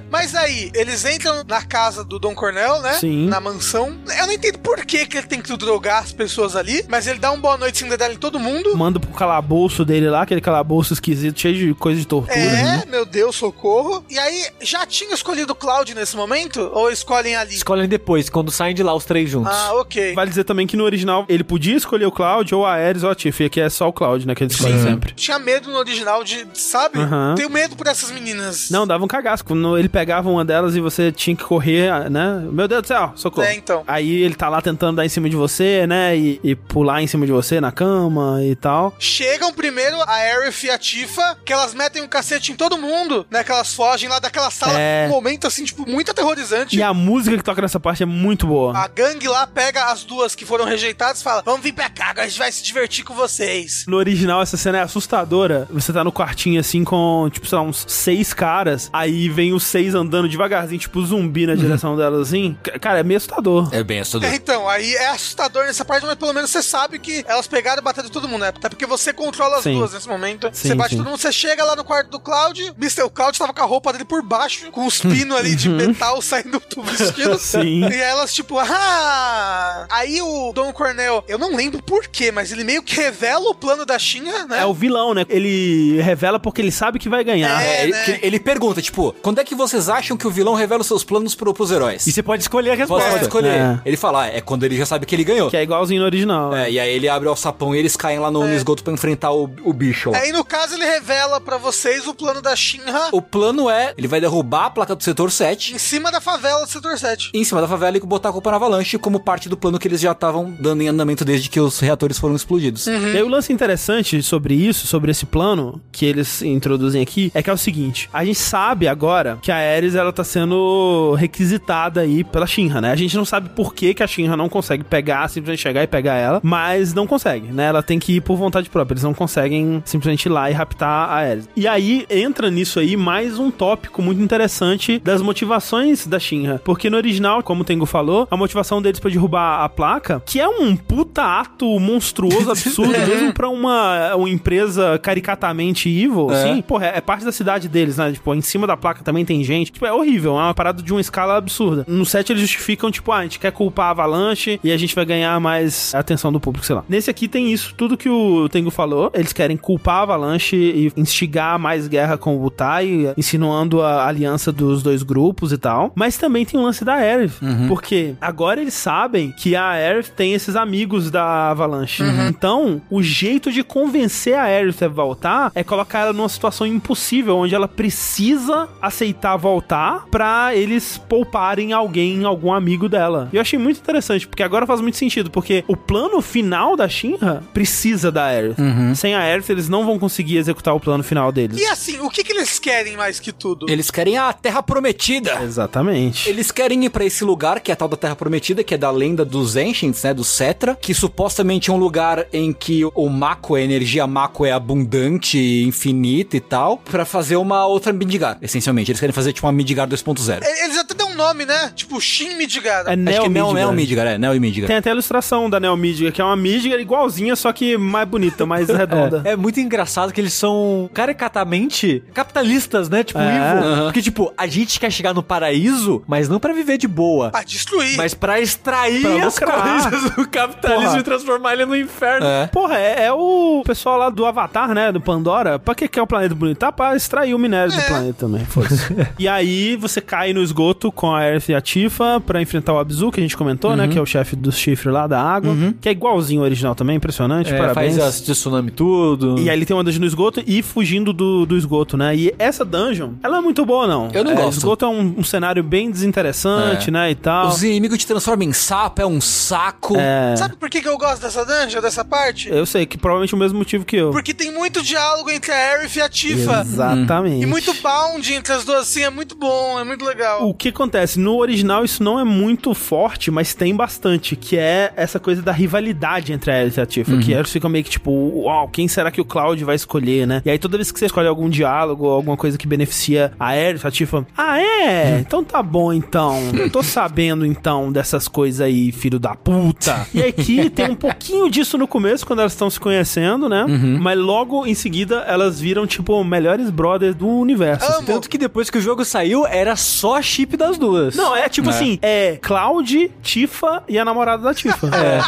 Mas 0.09 0.35
aí, 0.35 0.71
eles 0.73 1.05
entram 1.05 1.43
na 1.47 1.61
casa 1.61 2.03
do 2.03 2.19
Don 2.19 2.33
Cornel, 2.33 2.81
né? 2.81 2.93
Sim. 2.93 3.27
Na 3.27 3.39
mansão. 3.39 3.95
Eu 4.17 4.27
não 4.27 4.33
entendo 4.33 4.59
por 4.59 4.83
que, 4.85 5.05
que 5.05 5.17
ele 5.17 5.27
tem 5.27 5.41
que 5.41 5.55
drogar 5.57 6.01
as 6.01 6.11
pessoas 6.11 6.55
ali, 6.55 6.83
mas 6.87 7.07
ele 7.07 7.19
dá 7.19 7.31
um 7.31 7.39
boa 7.39 7.57
noite 7.57 7.77
Cinderela 7.77 8.13
em 8.13 8.17
todo 8.17 8.39
mundo. 8.39 8.75
Manda 8.75 8.99
pro 8.99 9.11
calabouço 9.11 9.85
dele 9.85 10.09
lá, 10.09 10.23
aquele 10.23 10.41
calabouço 10.41 10.93
esquisito, 10.93 11.39
cheio 11.39 11.55
de 11.55 11.73
coisa 11.73 11.99
de 11.99 12.07
tortura. 12.07 12.37
É, 12.37 12.63
né? 12.63 12.83
meu 12.89 13.05
Deus, 13.05 13.35
socorro. 13.35 14.03
E 14.09 14.17
aí, 14.17 14.47
já 14.61 14.85
tinha 14.85 15.13
escolhido 15.13 15.53
o 15.53 15.55
Cloud 15.55 15.93
nesse 15.93 16.15
momento? 16.15 16.69
Ou 16.73 16.91
escolhem 16.91 17.35
ali? 17.41 17.55
Escolhem 17.55 17.87
depois, 17.87 18.29
quando 18.29 18.51
saem 18.51 18.73
de 18.73 18.83
lá 18.83 18.93
os 18.93 19.05
três 19.05 19.29
juntos. 19.29 19.53
Ah, 19.53 19.73
ok. 19.75 20.13
Vale 20.13 20.29
dizer 20.29 20.43
também 20.43 20.65
que 20.65 20.77
no 20.77 20.83
original 20.83 21.25
ele 21.27 21.43
podia 21.43 21.75
escolher 21.75 22.05
o 22.05 22.11
Cloud 22.11 22.53
ou 22.53 22.65
a 22.65 22.73
Ares 22.73 23.03
ou 23.03 23.09
a 23.09 23.15
Tiff, 23.15 23.43
e 23.43 23.45
aqui 23.45 23.59
é 23.59 23.69
só 23.69 23.87
o 23.87 23.93
Cloud, 23.93 24.25
né? 24.25 24.35
Que 24.35 24.43
ele 24.43 24.51
escolhe 24.51 24.79
sempre. 24.81 25.13
Tinha 25.13 25.39
medo 25.39 25.69
no 25.69 25.77
original 25.77 26.23
de, 26.23 26.47
sabe? 26.53 26.99
Aham. 26.99 27.35
Tenho 27.35 27.49
medo 27.49 27.75
por 27.75 27.87
essas 27.87 28.11
meninas. 28.11 28.69
Não, 28.69 28.87
dava 28.87 29.03
um 29.03 29.07
cagaço. 29.07 29.43
Quando 29.43 29.77
ele 29.77 29.89
pegava 29.89 30.29
uma 30.29 30.45
delas 30.45 30.75
e 30.75 30.79
você 30.79 31.11
tinha 31.11 31.35
que 31.35 31.43
correr, 31.43 32.09
né? 32.09 32.43
Meu 32.51 32.67
Deus 32.67 32.81
do 32.81 32.87
céu, 32.87 33.13
socorro. 33.15 33.47
É, 33.47 33.55
então. 33.55 33.83
Aí 33.87 34.21
ele 34.21 34.35
tá 34.35 34.49
lá 34.49 34.61
tentando 34.61 34.97
dar 34.97 35.05
em 35.05 35.09
cima 35.09 35.29
de 35.29 35.35
você, 35.35 35.85
né? 35.87 36.15
E, 36.15 36.39
e 36.43 36.55
pular 36.55 37.01
em 37.01 37.07
cima 37.07 37.25
de 37.25 37.31
você 37.31 37.59
na 37.59 37.71
cama 37.71 38.39
e 38.43 38.55
tal. 38.55 38.93
Chegam 38.99 39.53
primeiro 39.53 39.99
a 40.01 40.13
Aerith 40.13 40.63
e 40.63 40.69
a 40.69 40.77
Tifa, 40.77 41.37
que 41.43 41.51
elas 41.51 41.73
metem 41.73 42.01
um 42.01 42.07
cacete 42.07 42.51
em 42.51 42.55
todo 42.55 42.77
mundo, 42.77 43.25
né? 43.29 43.43
Que 43.43 43.51
elas 43.51 43.73
fogem 43.73 44.09
lá 44.09 44.19
daquela 44.19 44.51
sala. 44.51 44.79
É. 44.79 45.05
Um 45.07 45.11
momento, 45.11 45.47
assim, 45.47 45.63
tipo, 45.63 45.89
muito 45.89 46.11
aterrorizante. 46.11 46.77
E 46.77 46.83
a 46.83 46.93
música 46.93 47.30
que 47.37 47.43
toca 47.43 47.61
nessa 47.61 47.79
parte 47.79 48.03
é 48.03 48.05
muito 48.05 48.47
boa. 48.47 48.77
A 48.77 48.87
gangue 48.87 49.27
lá 49.27 49.45
pega 49.47 49.85
as 49.91 50.03
duas 50.03 50.35
que 50.35 50.45
foram 50.45 50.65
rejeitadas 50.65 51.21
e 51.21 51.23
fala: 51.23 51.41
Vamos 51.45 51.61
vir 51.61 51.73
pra 51.73 51.89
cá, 51.89 52.07
agora 52.09 52.25
a 52.25 52.29
gente 52.29 52.39
vai 52.39 52.51
se 52.51 52.63
divertir 52.63 53.03
com 53.03 53.13
vocês. 53.13 53.85
No 53.87 53.97
original, 53.97 54.41
essa 54.41 54.57
cena 54.57 54.79
é 54.79 54.81
assustadora. 54.81 55.67
Você 55.71 55.91
tá 55.93 56.03
no 56.03 56.11
quartinho 56.11 56.59
assim 56.59 56.83
com, 56.83 57.29
tipo, 57.31 57.47
sei 57.47 57.57
lá, 57.57 57.63
uns 57.63 57.85
seis 57.87 58.33
caras. 58.33 58.89
Aí 58.93 59.29
vem 59.29 59.53
os 59.53 59.63
seis 59.63 59.93
andando 59.95 60.27
devagarzinho, 60.29 60.79
tipo 60.79 61.03
zumbi 61.05 61.45
na 61.47 61.55
direção 61.55 61.95
delas 61.95 62.27
assim. 62.27 62.57
C- 62.65 62.79
Cara, 62.79 62.99
é 62.99 63.03
meio 63.03 63.17
assustador. 63.17 63.69
É 63.71 63.83
bem 63.83 63.99
assustador. 63.99 64.29
É, 64.29 64.35
então, 64.35 64.67
aí 64.67 64.93
é 64.95 65.07
assustador 65.09 65.65
nessa 65.65 65.83
parte, 65.85 66.05
mas 66.05 66.15
pelo 66.15 66.33
menos 66.33 66.49
você 66.49 66.61
sabe 66.63 66.99
que 66.99 67.23
elas 67.27 67.47
pegaram 67.47 67.81
e 67.81 67.83
bateram 67.83 68.09
todo 68.09 68.27
mundo, 68.27 68.41
né? 68.41 68.49
Até 68.49 68.69
porque 68.69 68.85
você 68.85 69.13
controla 69.13 69.57
as 69.57 69.63
Sim. 69.63 69.73
duas 69.77 69.93
nesse 69.93 70.07
momento. 70.07 70.49
Sim, 70.53 70.69
você 70.69 70.75
bate 70.75 70.89
sim. 70.91 70.97
todo 70.97 71.09
mundo, 71.09 71.17
você 71.19 71.31
chega 71.31 71.63
lá 71.63 71.75
no 71.75 71.83
quarto 71.83 72.09
do 72.09 72.19
Cloud, 72.19 72.73
Mr. 72.77 73.09
Cloud 73.13 73.37
tava 73.37 73.53
com 73.53 73.61
a 73.61 73.65
roupa 73.65 73.91
dele 73.91 74.05
por 74.05 74.21
baixo, 74.23 74.71
com 74.71 74.85
os 74.85 74.99
pinos 74.99 75.35
ali 75.37 75.55
de 75.55 75.69
metal 75.69 76.21
saindo 76.21 76.61
do 76.73 76.81
vestido. 76.83 77.20
Sim. 77.39 77.87
E 77.89 77.95
elas, 77.95 78.33
tipo, 78.33 78.57
ah! 78.59 79.85
Aí 79.89 80.21
o 80.21 80.51
Don 80.53 80.71
Cornel, 80.73 81.23
eu 81.27 81.37
não 81.37 81.55
lembro 81.55 81.81
por 81.83 82.07
quê, 82.07 82.31
mas 82.31 82.51
ele 82.51 82.63
meio 82.63 82.81
que 82.83 82.95
revela 82.95 83.49
o 83.49 83.55
plano 83.55 83.85
da 83.85 83.97
Shinra, 83.97 84.45
né? 84.45 84.59
É 84.61 84.65
o 84.65 84.73
vilão, 84.73 85.13
né? 85.13 85.25
Ele 85.29 86.01
revela 86.01 86.39
porque 86.39 86.61
ele 86.61 86.71
sabe 86.71 86.99
que 86.99 87.09
vai 87.09 87.23
ganhar. 87.23 87.61
É, 87.61 87.83
ele, 87.83 87.93
que- 87.93 88.19
ele 88.25 88.39
pergunta, 88.39 88.81
tipo, 88.81 89.13
quando 89.21 89.39
é 89.39 89.43
que 89.43 89.55
vocês 89.55 89.89
acham 89.89 90.15
que 90.17 90.27
o 90.27 90.31
vilão 90.31 90.53
revela 90.53 90.81
os 90.81 90.87
seus 90.87 91.03
planos 91.03 91.35
pro, 91.35 91.53
pros 91.53 91.71
heróis? 91.71 92.05
E 92.07 92.11
você 92.11 92.23
pode 92.23 92.41
escolher 92.43 92.71
a 92.71 92.73
Você 92.75 92.79
resposta. 92.81 93.09
pode 93.09 93.23
escolher. 93.23 93.53
É. 93.53 93.79
Ele 93.85 93.97
fala, 93.97 94.23
ah, 94.23 94.27
é 94.27 94.41
quando 94.41 94.63
ele 94.63 94.75
já 94.77 94.85
sabe 94.85 95.05
que 95.05 95.15
ele 95.15 95.23
ganhou. 95.23 95.49
Que 95.49 95.57
é 95.57 95.63
igualzinho 95.63 95.99
no 95.99 96.05
original. 96.05 96.55
É, 96.55 96.69
e 96.69 96.79
aí 96.79 96.89
ele 96.93 97.07
abre 97.09 97.27
o 97.27 97.35
sapão 97.35 97.75
e 97.75 97.79
eles 97.79 97.95
caem 97.95 98.19
lá 98.19 98.29
no, 98.31 98.45
no 98.47 98.53
esgoto 98.53 98.83
pra 98.83 98.93
enfrentar 98.93 99.31
o, 99.31 99.43
o 99.63 99.73
bicho 99.73 100.11
lá. 100.11 100.17
Aí 100.17 100.31
no 100.31 100.43
caso 100.43 100.75
ele 100.75 100.85
revela 100.85 101.39
pra 101.39 101.57
vocês 101.57 102.07
o 102.07 102.13
plano 102.13 102.41
da 102.41 102.55
Shinra 102.55 103.09
O 103.11 103.21
plano 103.21 103.69
é, 103.69 103.93
ele 103.97 104.07
vai 104.07 104.19
derrubar 104.21 104.65
a 104.65 104.69
placa 104.69 104.95
do 104.95 105.03
setor 105.03 105.31
7 105.31 105.73
em 105.75 105.77
cima 105.77 106.11
da 106.11 106.19
favela 106.21 106.65
do 106.65 106.69
setor 106.71 106.97
7. 106.97 107.10
Em 107.33 107.43
cima 107.43 107.61
da 107.61 107.67
favela 107.67 107.97
e 107.97 107.99
botar 107.99 108.29
a 108.29 108.31
culpa 108.31 108.51
na 108.51 108.57
avalanche 108.57 108.97
como 108.97 109.19
parte 109.19 109.47
do 109.49 109.57
plano 109.57 109.79
que 109.79 109.87
eles 109.87 110.01
já 110.01 110.11
estavam 110.11 110.55
dando 110.59 110.81
em 110.81 110.87
andamento 110.87 111.23
desde 111.23 111.49
que 111.49 111.59
os 111.59 111.79
reatores 111.79 112.17
foram 112.17 112.35
explodidos. 112.35 112.87
E 112.87 113.17
aí 113.17 113.23
o 113.23 113.27
lance 113.27 113.51
interessante 113.51 114.21
sobre 114.23 114.53
isso, 114.53 114.87
sobre 114.87 115.11
esse 115.11 115.25
plano 115.25 115.81
que 115.91 116.05
eles 116.05 116.41
introduzem 116.41 117.01
aqui, 117.01 117.31
é 117.33 117.41
que 117.41 117.49
é 117.49 117.53
o 117.53 117.57
seguinte: 117.57 118.09
a 118.13 118.23
gente 118.23 118.39
sabe 118.39 118.87
agora 118.87 119.37
que 119.41 119.51
a 119.51 119.55
Ares 119.55 119.95
ela 119.95 120.11
tá 120.11 120.23
sendo 120.23 121.13
requisitada 121.17 122.01
aí 122.01 122.23
pela 122.23 122.47
Shinra, 122.47 122.81
né? 122.81 122.91
A 122.91 122.95
gente 122.95 123.15
não 123.15 123.25
sabe 123.25 123.49
por 123.49 123.73
que, 123.73 123.93
que 123.93 124.03
a 124.03 124.07
Shinra 124.07 124.35
não 124.35 124.49
consegue 124.49 124.83
pegar, 124.83 125.27
simplesmente 125.29 125.61
chegar 125.61 125.83
e 125.83 125.87
pegar 125.87 126.15
ela, 126.15 126.39
mas 126.43 126.93
não 126.93 127.07
consegue, 127.07 127.47
né? 127.47 127.65
Ela 127.65 127.83
tem 127.83 127.99
que 127.99 128.17
ir 128.17 128.21
por 128.21 128.35
vontade 128.35 128.69
própria. 128.69 128.93
Eles 128.93 129.03
não 129.03 129.13
conseguem 129.13 129.81
simplesmente 129.85 130.25
ir 130.25 130.29
lá 130.29 130.49
e 130.49 130.53
raptar 130.53 131.09
a 131.09 131.13
Ares. 131.15 131.49
E 131.55 131.67
aí 131.67 132.05
entra 132.09 132.49
nisso 132.49 132.79
aí 132.79 132.95
mais 132.97 133.39
um 133.39 133.49
tópico 133.51 134.01
muito 134.01 134.21
interessante 134.21 134.99
das 134.99 135.21
motivações 135.21 136.05
da 136.05 136.19
Shinra, 136.19 136.61
porque 136.63 136.89
no 136.89 136.97
original, 137.01 137.41
como 137.43 137.61
o 137.61 137.63
Tengu 137.65 137.85
falou, 137.85 138.27
a 138.29 138.37
motivação 138.37 138.81
deles 138.81 138.99
pra 138.99 139.09
derrubar 139.09 139.63
a 139.63 139.69
placa, 139.69 140.21
que 140.25 140.39
é 140.39 140.47
um 140.47 140.75
puta 140.75 141.23
ato 141.23 141.79
monstruoso, 141.79 142.49
absurdo, 142.51 142.91
mesmo 142.91 143.33
pra 143.33 143.49
uma, 143.49 144.15
uma 144.15 144.29
empresa 144.29 144.99
caricatamente 144.99 145.89
evil, 145.89 146.31
É. 146.31 146.35
assim, 146.35 146.61
porra, 146.61 146.87
é, 146.87 146.97
é 146.97 147.01
parte 147.01 147.25
da 147.25 147.31
cidade 147.31 147.67
deles, 147.67 147.97
né? 147.97 148.11
Tipo, 148.11 148.33
em 148.33 148.41
cima 148.41 148.65
da 148.67 148.75
placa 148.77 149.03
também 149.03 149.25
tem 149.25 149.43
gente. 149.43 149.71
Tipo, 149.71 149.85
é 149.85 149.93
horrível, 149.93 150.31
é 150.37 150.43
uma 150.43 150.53
parada 150.53 150.81
de 150.81 150.91
uma 150.91 151.01
escala 151.01 151.37
absurda. 151.37 151.85
No 151.87 152.05
set 152.05 152.29
eles 152.31 152.41
justificam, 152.41 152.91
tipo, 152.91 153.11
ah, 153.11 153.17
a 153.17 153.23
gente 153.23 153.39
quer 153.39 153.51
culpar 153.51 153.87
a 153.87 153.89
Avalanche 153.91 154.59
e 154.63 154.71
a 154.71 154.77
gente 154.77 154.95
vai 154.95 155.05
ganhar 155.05 155.39
mais 155.39 155.93
atenção 155.95 156.31
do 156.31 156.39
público, 156.39 156.65
sei 156.65 156.75
lá. 156.75 156.83
Nesse 156.87 157.09
aqui 157.09 157.27
tem 157.27 157.51
isso, 157.51 157.73
tudo 157.75 157.97
que 157.97 158.09
o 158.09 158.47
Tengu 158.49 158.69
falou, 158.71 159.11
eles 159.13 159.33
querem 159.33 159.57
culpar 159.57 159.97
a 159.97 160.01
Avalanche 160.03 160.55
e 160.55 160.91
instigar 160.99 161.57
mais 161.59 161.87
guerra 161.87 162.17
com 162.17 162.35
o 162.35 162.39
Butai, 162.39 163.13
insinuando 163.17 163.81
a 163.81 164.07
aliança 164.07 164.51
dos 164.51 164.83
dois 164.83 165.03
grupos 165.03 165.51
e 165.51 165.57
tal. 165.57 165.91
Mas 165.95 166.17
também 166.17 166.45
tem 166.45 166.59
o 166.59 166.63
lance 166.63 166.83
da 166.83 166.90
Aerith, 166.95 167.39
porque 167.67 168.15
agora 168.19 168.61
eles 168.61 168.73
sabem 168.73 169.31
que 169.31 169.55
a 169.55 169.69
Aerith 169.71 170.09
tem 170.15 170.33
esses 170.33 170.55
amigos 170.55 171.09
da 171.11 171.49
Avalanche. 171.51 172.03
Então, 172.27 172.81
o 172.89 173.01
jeito 173.01 173.51
de 173.51 173.63
convencer 173.63 174.35
a 174.35 174.43
Aerith 174.43 174.81
a 174.83 174.87
voltar 174.87 175.51
é 175.55 175.63
colocar 175.63 175.99
ela 175.99 176.13
numa 176.13 176.29
situação 176.29 176.65
impossível, 176.67 177.37
onde 177.37 177.55
ela 177.55 177.67
precisa 177.67 178.67
aceitar 178.81 179.37
voltar 179.37 180.05
pra 180.09 180.55
eles 180.55 180.97
pouparem 180.97 181.73
alguém, 181.73 182.23
algum 182.23 182.53
amigo 182.53 182.87
dela. 182.87 183.29
E 183.31 183.35
eu 183.35 183.41
achei 183.41 183.57
muito 183.57 183.79
interessante, 183.79 184.27
porque 184.27 184.43
agora 184.43 184.65
faz 184.65 184.81
muito 184.81 184.97
sentido, 184.97 185.29
porque 185.29 185.63
o 185.67 185.75
plano 185.75 186.21
final 186.21 186.75
da 186.75 186.87
Shinra 186.87 187.43
precisa 187.53 188.11
da 188.11 188.25
Aerith. 188.25 188.57
Sem 188.95 189.13
a 189.15 189.19
Aerith, 189.19 189.49
eles 189.49 189.69
não 189.69 189.85
vão 189.85 189.97
conseguir 189.99 190.37
executar 190.37 190.75
o 190.75 190.79
plano 190.79 191.03
final 191.03 191.31
deles. 191.31 191.59
E 191.59 191.65
assim, 191.65 191.99
o 191.99 192.09
que, 192.09 192.23
que 192.23 192.31
eles 192.31 192.59
querem 192.59 192.95
mais 192.97 193.19
que 193.19 193.31
tudo? 193.31 193.65
Eles 193.69 193.89
querem 193.91 194.17
a 194.17 194.31
Terra 194.33 194.61
Prometida. 194.61 195.41
Exatamente. 195.43 196.29
Eles 196.29 196.51
querem 196.51 196.80
pra 196.89 197.05
esse 197.05 197.23
lugar, 197.23 197.59
que 197.59 197.71
é 197.71 197.73
a 197.73 197.77
tal 197.77 197.87
da 197.87 197.97
Terra 197.97 198.15
Prometida, 198.15 198.63
que 198.63 198.73
é 198.73 198.77
da 198.77 198.89
lenda 198.91 199.23
dos 199.25 199.55
Ancients, 199.55 200.03
né, 200.03 200.13
do 200.13 200.23
Cetra, 200.23 200.77
que 200.79 200.93
supostamente 200.93 201.69
é 201.69 201.73
um 201.73 201.77
lugar 201.77 202.25
em 202.33 202.51
que 202.53 202.83
o 202.95 203.09
Mako, 203.09 203.55
a 203.55 203.61
energia 203.61 204.05
Mako 204.07 204.45
é 204.45 204.51
abundante, 204.51 205.37
infinita 205.65 206.35
e 206.37 206.39
tal, 206.39 206.77
pra 206.77 207.05
fazer 207.05 207.35
uma 207.35 207.65
outra 207.65 207.91
Midgar, 207.93 208.37
essencialmente. 208.41 208.91
Eles 208.91 208.99
querem 208.99 209.13
fazer 209.13 209.33
tipo 209.33 209.45
uma 209.47 209.53
Midgar 209.53 209.87
2.0. 209.87 210.41
E- 210.43 210.63
Eles 210.65 210.77
até 210.77 210.93
um 211.11 211.15
nome, 211.15 211.45
né? 211.45 211.71
Tipo, 211.75 211.99
Shin 211.99 212.35
Midgar. 212.35 212.85
É 212.87 212.91
Acho 212.91 212.95
Neo 212.97 213.29
Midgar. 213.29 213.53
Neo 213.53 213.71
Midgar, 213.71 214.07
é, 214.07 214.17
Neo 214.17 214.35
e 214.35 214.39
Midgar. 214.39 214.67
Tem 214.67 214.77
até 214.77 214.89
a 214.89 214.93
ilustração 214.93 215.49
da 215.49 215.59
Neo 215.59 215.75
Midgar, 215.77 216.11
que 216.11 216.21
é 216.21 216.23
uma 216.23 216.35
Midgar 216.35 216.79
igualzinha, 216.79 217.35
só 217.35 217.51
que 217.53 217.77
mais 217.77 218.07
bonita, 218.07 218.45
mais 218.45 218.67
redonda. 218.69 219.21
É 219.25 219.35
muito 219.35 219.59
engraçado 219.59 220.11
que 220.13 220.19
eles 220.21 220.33
são 220.33 220.89
caricatamente 220.93 222.03
capitalistas, 222.13 222.89
né? 222.89 223.03
Tipo, 223.03 223.19
É. 223.19 223.57
evil. 223.57 223.83
Porque, 223.85 224.01
tipo, 224.01 224.33
a 224.37 224.47
gente 224.47 224.79
quer 224.79 224.91
chegar 224.91 225.13
no 225.13 225.23
paraíso, 225.23 226.03
mas 226.07 226.27
não 226.27 226.39
pra 226.39 226.53
viver 226.53 226.77
de 226.77 226.87
boa. 226.87 227.29
Pra 227.29 227.43
destruir. 227.43 227.95
Mas 227.97 228.13
pra 228.13 228.39
extrair 228.39 229.01
Pra 229.01 229.27
as 229.27 229.37
coisas 229.39 230.11
do 230.11 230.27
capitalismo 230.27 230.85
Porra. 230.87 230.99
e 230.99 231.03
transformar 231.03 231.53
ele 231.53 231.65
no 231.65 231.75
inferno. 231.75 232.25
É. 232.25 232.47
Porra, 232.47 232.77
é, 232.77 233.05
é 233.05 233.13
o 233.13 233.63
pessoal 233.65 233.97
lá 233.97 234.09
do 234.09 234.25
Avatar, 234.25 234.73
né? 234.73 234.91
Do 234.91 234.99
Pandora. 235.01 235.59
Pra 235.59 235.75
que 235.75 235.99
é 235.99 236.01
o 236.01 236.07
planeta 236.07 236.33
bonito? 236.35 236.57
Tá 236.57 236.71
pra 236.71 236.95
extrair 236.95 237.33
o 237.33 237.39
minério 237.39 237.73
do 237.73 237.81
planeta 237.81 238.13
também. 238.19 238.45
Foda-se. 238.45 238.93
e 239.17 239.27
aí 239.27 239.75
você 239.75 240.01
cai 240.01 240.33
no 240.33 240.41
esgoto 240.41 240.91
com 240.91 241.10
a 241.15 241.19
Aerith 241.19 241.49
e 241.49 241.55
a 241.55 241.61
Tifa 241.61 242.19
pra 242.19 242.41
enfrentar 242.41 242.73
o 242.73 242.79
Abzu, 242.79 243.11
que 243.11 243.19
a 243.19 243.23
gente 243.23 243.35
comentou, 243.37 243.75
né? 243.75 243.87
Que 243.87 243.97
é 243.97 244.01
o 244.01 244.05
chefe 244.05 244.35
dos 244.35 244.57
chifres 244.57 244.93
lá 244.93 245.07
da 245.07 245.21
água. 245.21 245.55
Que 245.79 245.89
é 245.89 245.91
igualzinho 245.91 246.41
ao 246.41 246.45
original 246.45 246.75
também, 246.75 246.95
impressionante. 246.97 247.53
É, 247.53 247.57
parabéns. 247.57 247.97
faz 247.97 247.99
as 247.99 248.21
tsunami 248.21 248.71
tudo. 248.71 249.39
E 249.39 249.49
aí 249.49 249.55
ele 249.57 249.65
tem 249.65 249.75
uma 249.75 249.83
dungeon 249.83 250.01
no 250.01 250.07
esgoto 250.07 250.43
e 250.45 250.61
fugindo 250.61 251.13
do, 251.13 251.45
do 251.45 251.57
esgoto, 251.57 251.97
né? 251.97 252.15
E 252.15 252.33
essa 252.39 252.63
dungeon, 252.65 253.11
ela 253.23 253.37
é 253.37 253.41
muito 253.41 253.65
boa, 253.65 253.87
não. 253.87 254.09
Eu 254.13 254.23
não 254.23 254.31
é, 254.31 254.35
gosto. 254.35 254.55
O 254.55 254.57
esgoto 254.59 254.85
é 254.85 254.87
um, 254.87 255.15
um 255.19 255.23
cenário 255.23 255.63
bem 255.63 255.89
desinteressante, 255.91 256.89
É. 256.89 256.91
né? 256.91 257.11
E 257.11 257.15
tal. 257.15 257.47
Os 257.47 257.63
inimigos 257.63 257.97
te 257.97 258.07
transformam 258.07 258.47
em 258.47 258.53
sapo, 258.53 259.01
é 259.01 259.05
um 259.05 259.19
saco. 259.21 259.95
É. 259.97 260.35
Sabe 260.37 260.55
por 260.55 260.69
que, 260.69 260.81
que 260.81 260.87
eu 260.87 260.97
gosto 260.97 261.21
dessa 261.21 261.45
dungeon, 261.45 261.81
dessa 261.81 262.03
parte? 262.05 262.49
Eu 262.49 262.65
sei 262.65 262.85
que 262.85 262.97
provavelmente 262.97 263.33
é 263.33 263.37
o 263.37 263.39
mesmo 263.39 263.57
motivo 263.57 263.85
que 263.85 263.95
eu. 263.95 264.11
Porque 264.11 264.33
tem 264.33 264.51
muito 264.51 264.81
diálogo 264.81 265.29
entre 265.29 265.51
a 265.51 265.55
Aerith 265.55 265.95
e 265.95 266.01
a 266.01 266.09
Tifa. 266.09 266.61
Exatamente. 266.61 267.41
E 267.43 267.45
muito 267.45 267.73
bound 267.81 268.33
entre 268.33 268.53
as 268.53 268.63
duas, 268.65 268.81
assim, 268.81 269.01
é 269.03 269.09
muito 269.09 269.35
bom, 269.35 269.79
é 269.79 269.83
muito 269.83 270.03
legal. 270.05 270.47
O 270.47 270.53
que 270.53 270.69
acontece? 270.69 270.90
No 271.17 271.37
original 271.37 271.83
isso 271.83 272.03
não 272.03 272.19
é 272.19 272.23
muito 272.23 272.73
forte, 272.73 273.29
mas 273.31 273.53
tem 273.53 273.75
bastante, 273.75 274.35
que 274.35 274.57
é 274.57 274.91
essa 274.95 275.19
coisa 275.19 275.41
da 275.41 275.51
rivalidade 275.51 276.33
entre 276.33 276.51
a 276.51 276.55
Aerith 276.55 276.77
e 276.77 276.81
a 276.81 276.85
Tifa, 276.85 277.17
que 277.17 277.31
eles 277.33 277.51
ficam 277.51 277.69
meio 277.69 277.83
que 277.83 277.89
tipo, 277.89 278.11
uau, 278.11 278.67
quem 278.67 278.87
será 278.87 279.11
que 279.11 279.21
o 279.21 279.25
Cloud 279.25 279.63
vai 279.63 279.75
escolher, 279.75 280.25
né? 280.27 280.41
E 280.45 280.49
aí 280.49 280.57
toda 280.59 280.77
vez 280.77 280.91
que 280.91 280.99
você 280.99 281.05
escolhe 281.05 281.27
algum 281.27 281.49
diálogo, 281.49 282.07
alguma 282.07 282.37
coisa 282.37 282.57
que 282.57 282.67
beneficia 282.67 283.31
a 283.39 283.49
Aerith, 283.49 283.85
a 283.85 283.91
Tifa, 283.91 284.25
ah 284.37 284.59
é? 284.59 285.19
Então 285.19 285.43
tá 285.43 285.61
bom 285.61 285.93
então, 285.93 286.37
tô 286.71 286.81
sabendo 286.83 287.45
então 287.45 287.91
dessas 287.91 288.27
coisas 288.27 288.61
aí, 288.61 288.91
filho 288.91 289.19
da 289.19 289.35
puta. 289.35 290.07
E 290.13 290.21
aqui 290.21 290.69
tem 290.69 290.89
um 290.91 290.95
pouquinho 290.95 291.49
disso 291.49 291.77
no 291.77 291.87
começo, 291.87 292.25
quando 292.25 292.39
elas 292.39 292.53
estão 292.53 292.69
se 292.69 292.79
conhecendo, 292.79 293.47
né? 293.49 293.65
Mas 293.99 294.17
logo 294.17 294.65
em 294.65 294.73
seguida 294.73 295.23
elas 295.27 295.59
viram, 295.59 295.85
tipo, 295.87 296.23
melhores 296.23 296.69
brothers 296.69 297.15
do 297.15 297.27
universo. 297.27 298.03
Tanto 298.05 298.29
que 298.29 298.37
depois 298.37 298.69
que 298.69 298.77
o 298.77 298.81
jogo 298.81 299.03
saiu, 299.05 299.45
era 299.45 299.75
só 299.75 300.17
a 300.17 300.21
chip 300.21 300.57
das 300.57 300.77
duas. 300.81 301.15
Não, 301.15 301.35
é 301.35 301.47
tipo 301.47 301.69
assim, 301.69 301.97
é 302.01 302.37
Cloud, 302.41 303.11
Tifa 303.21 303.83
e 303.87 303.97
a 303.97 304.03
namorada 304.03 304.43
da 304.43 304.53
Tifa. 304.53 304.87
É. 304.87 305.21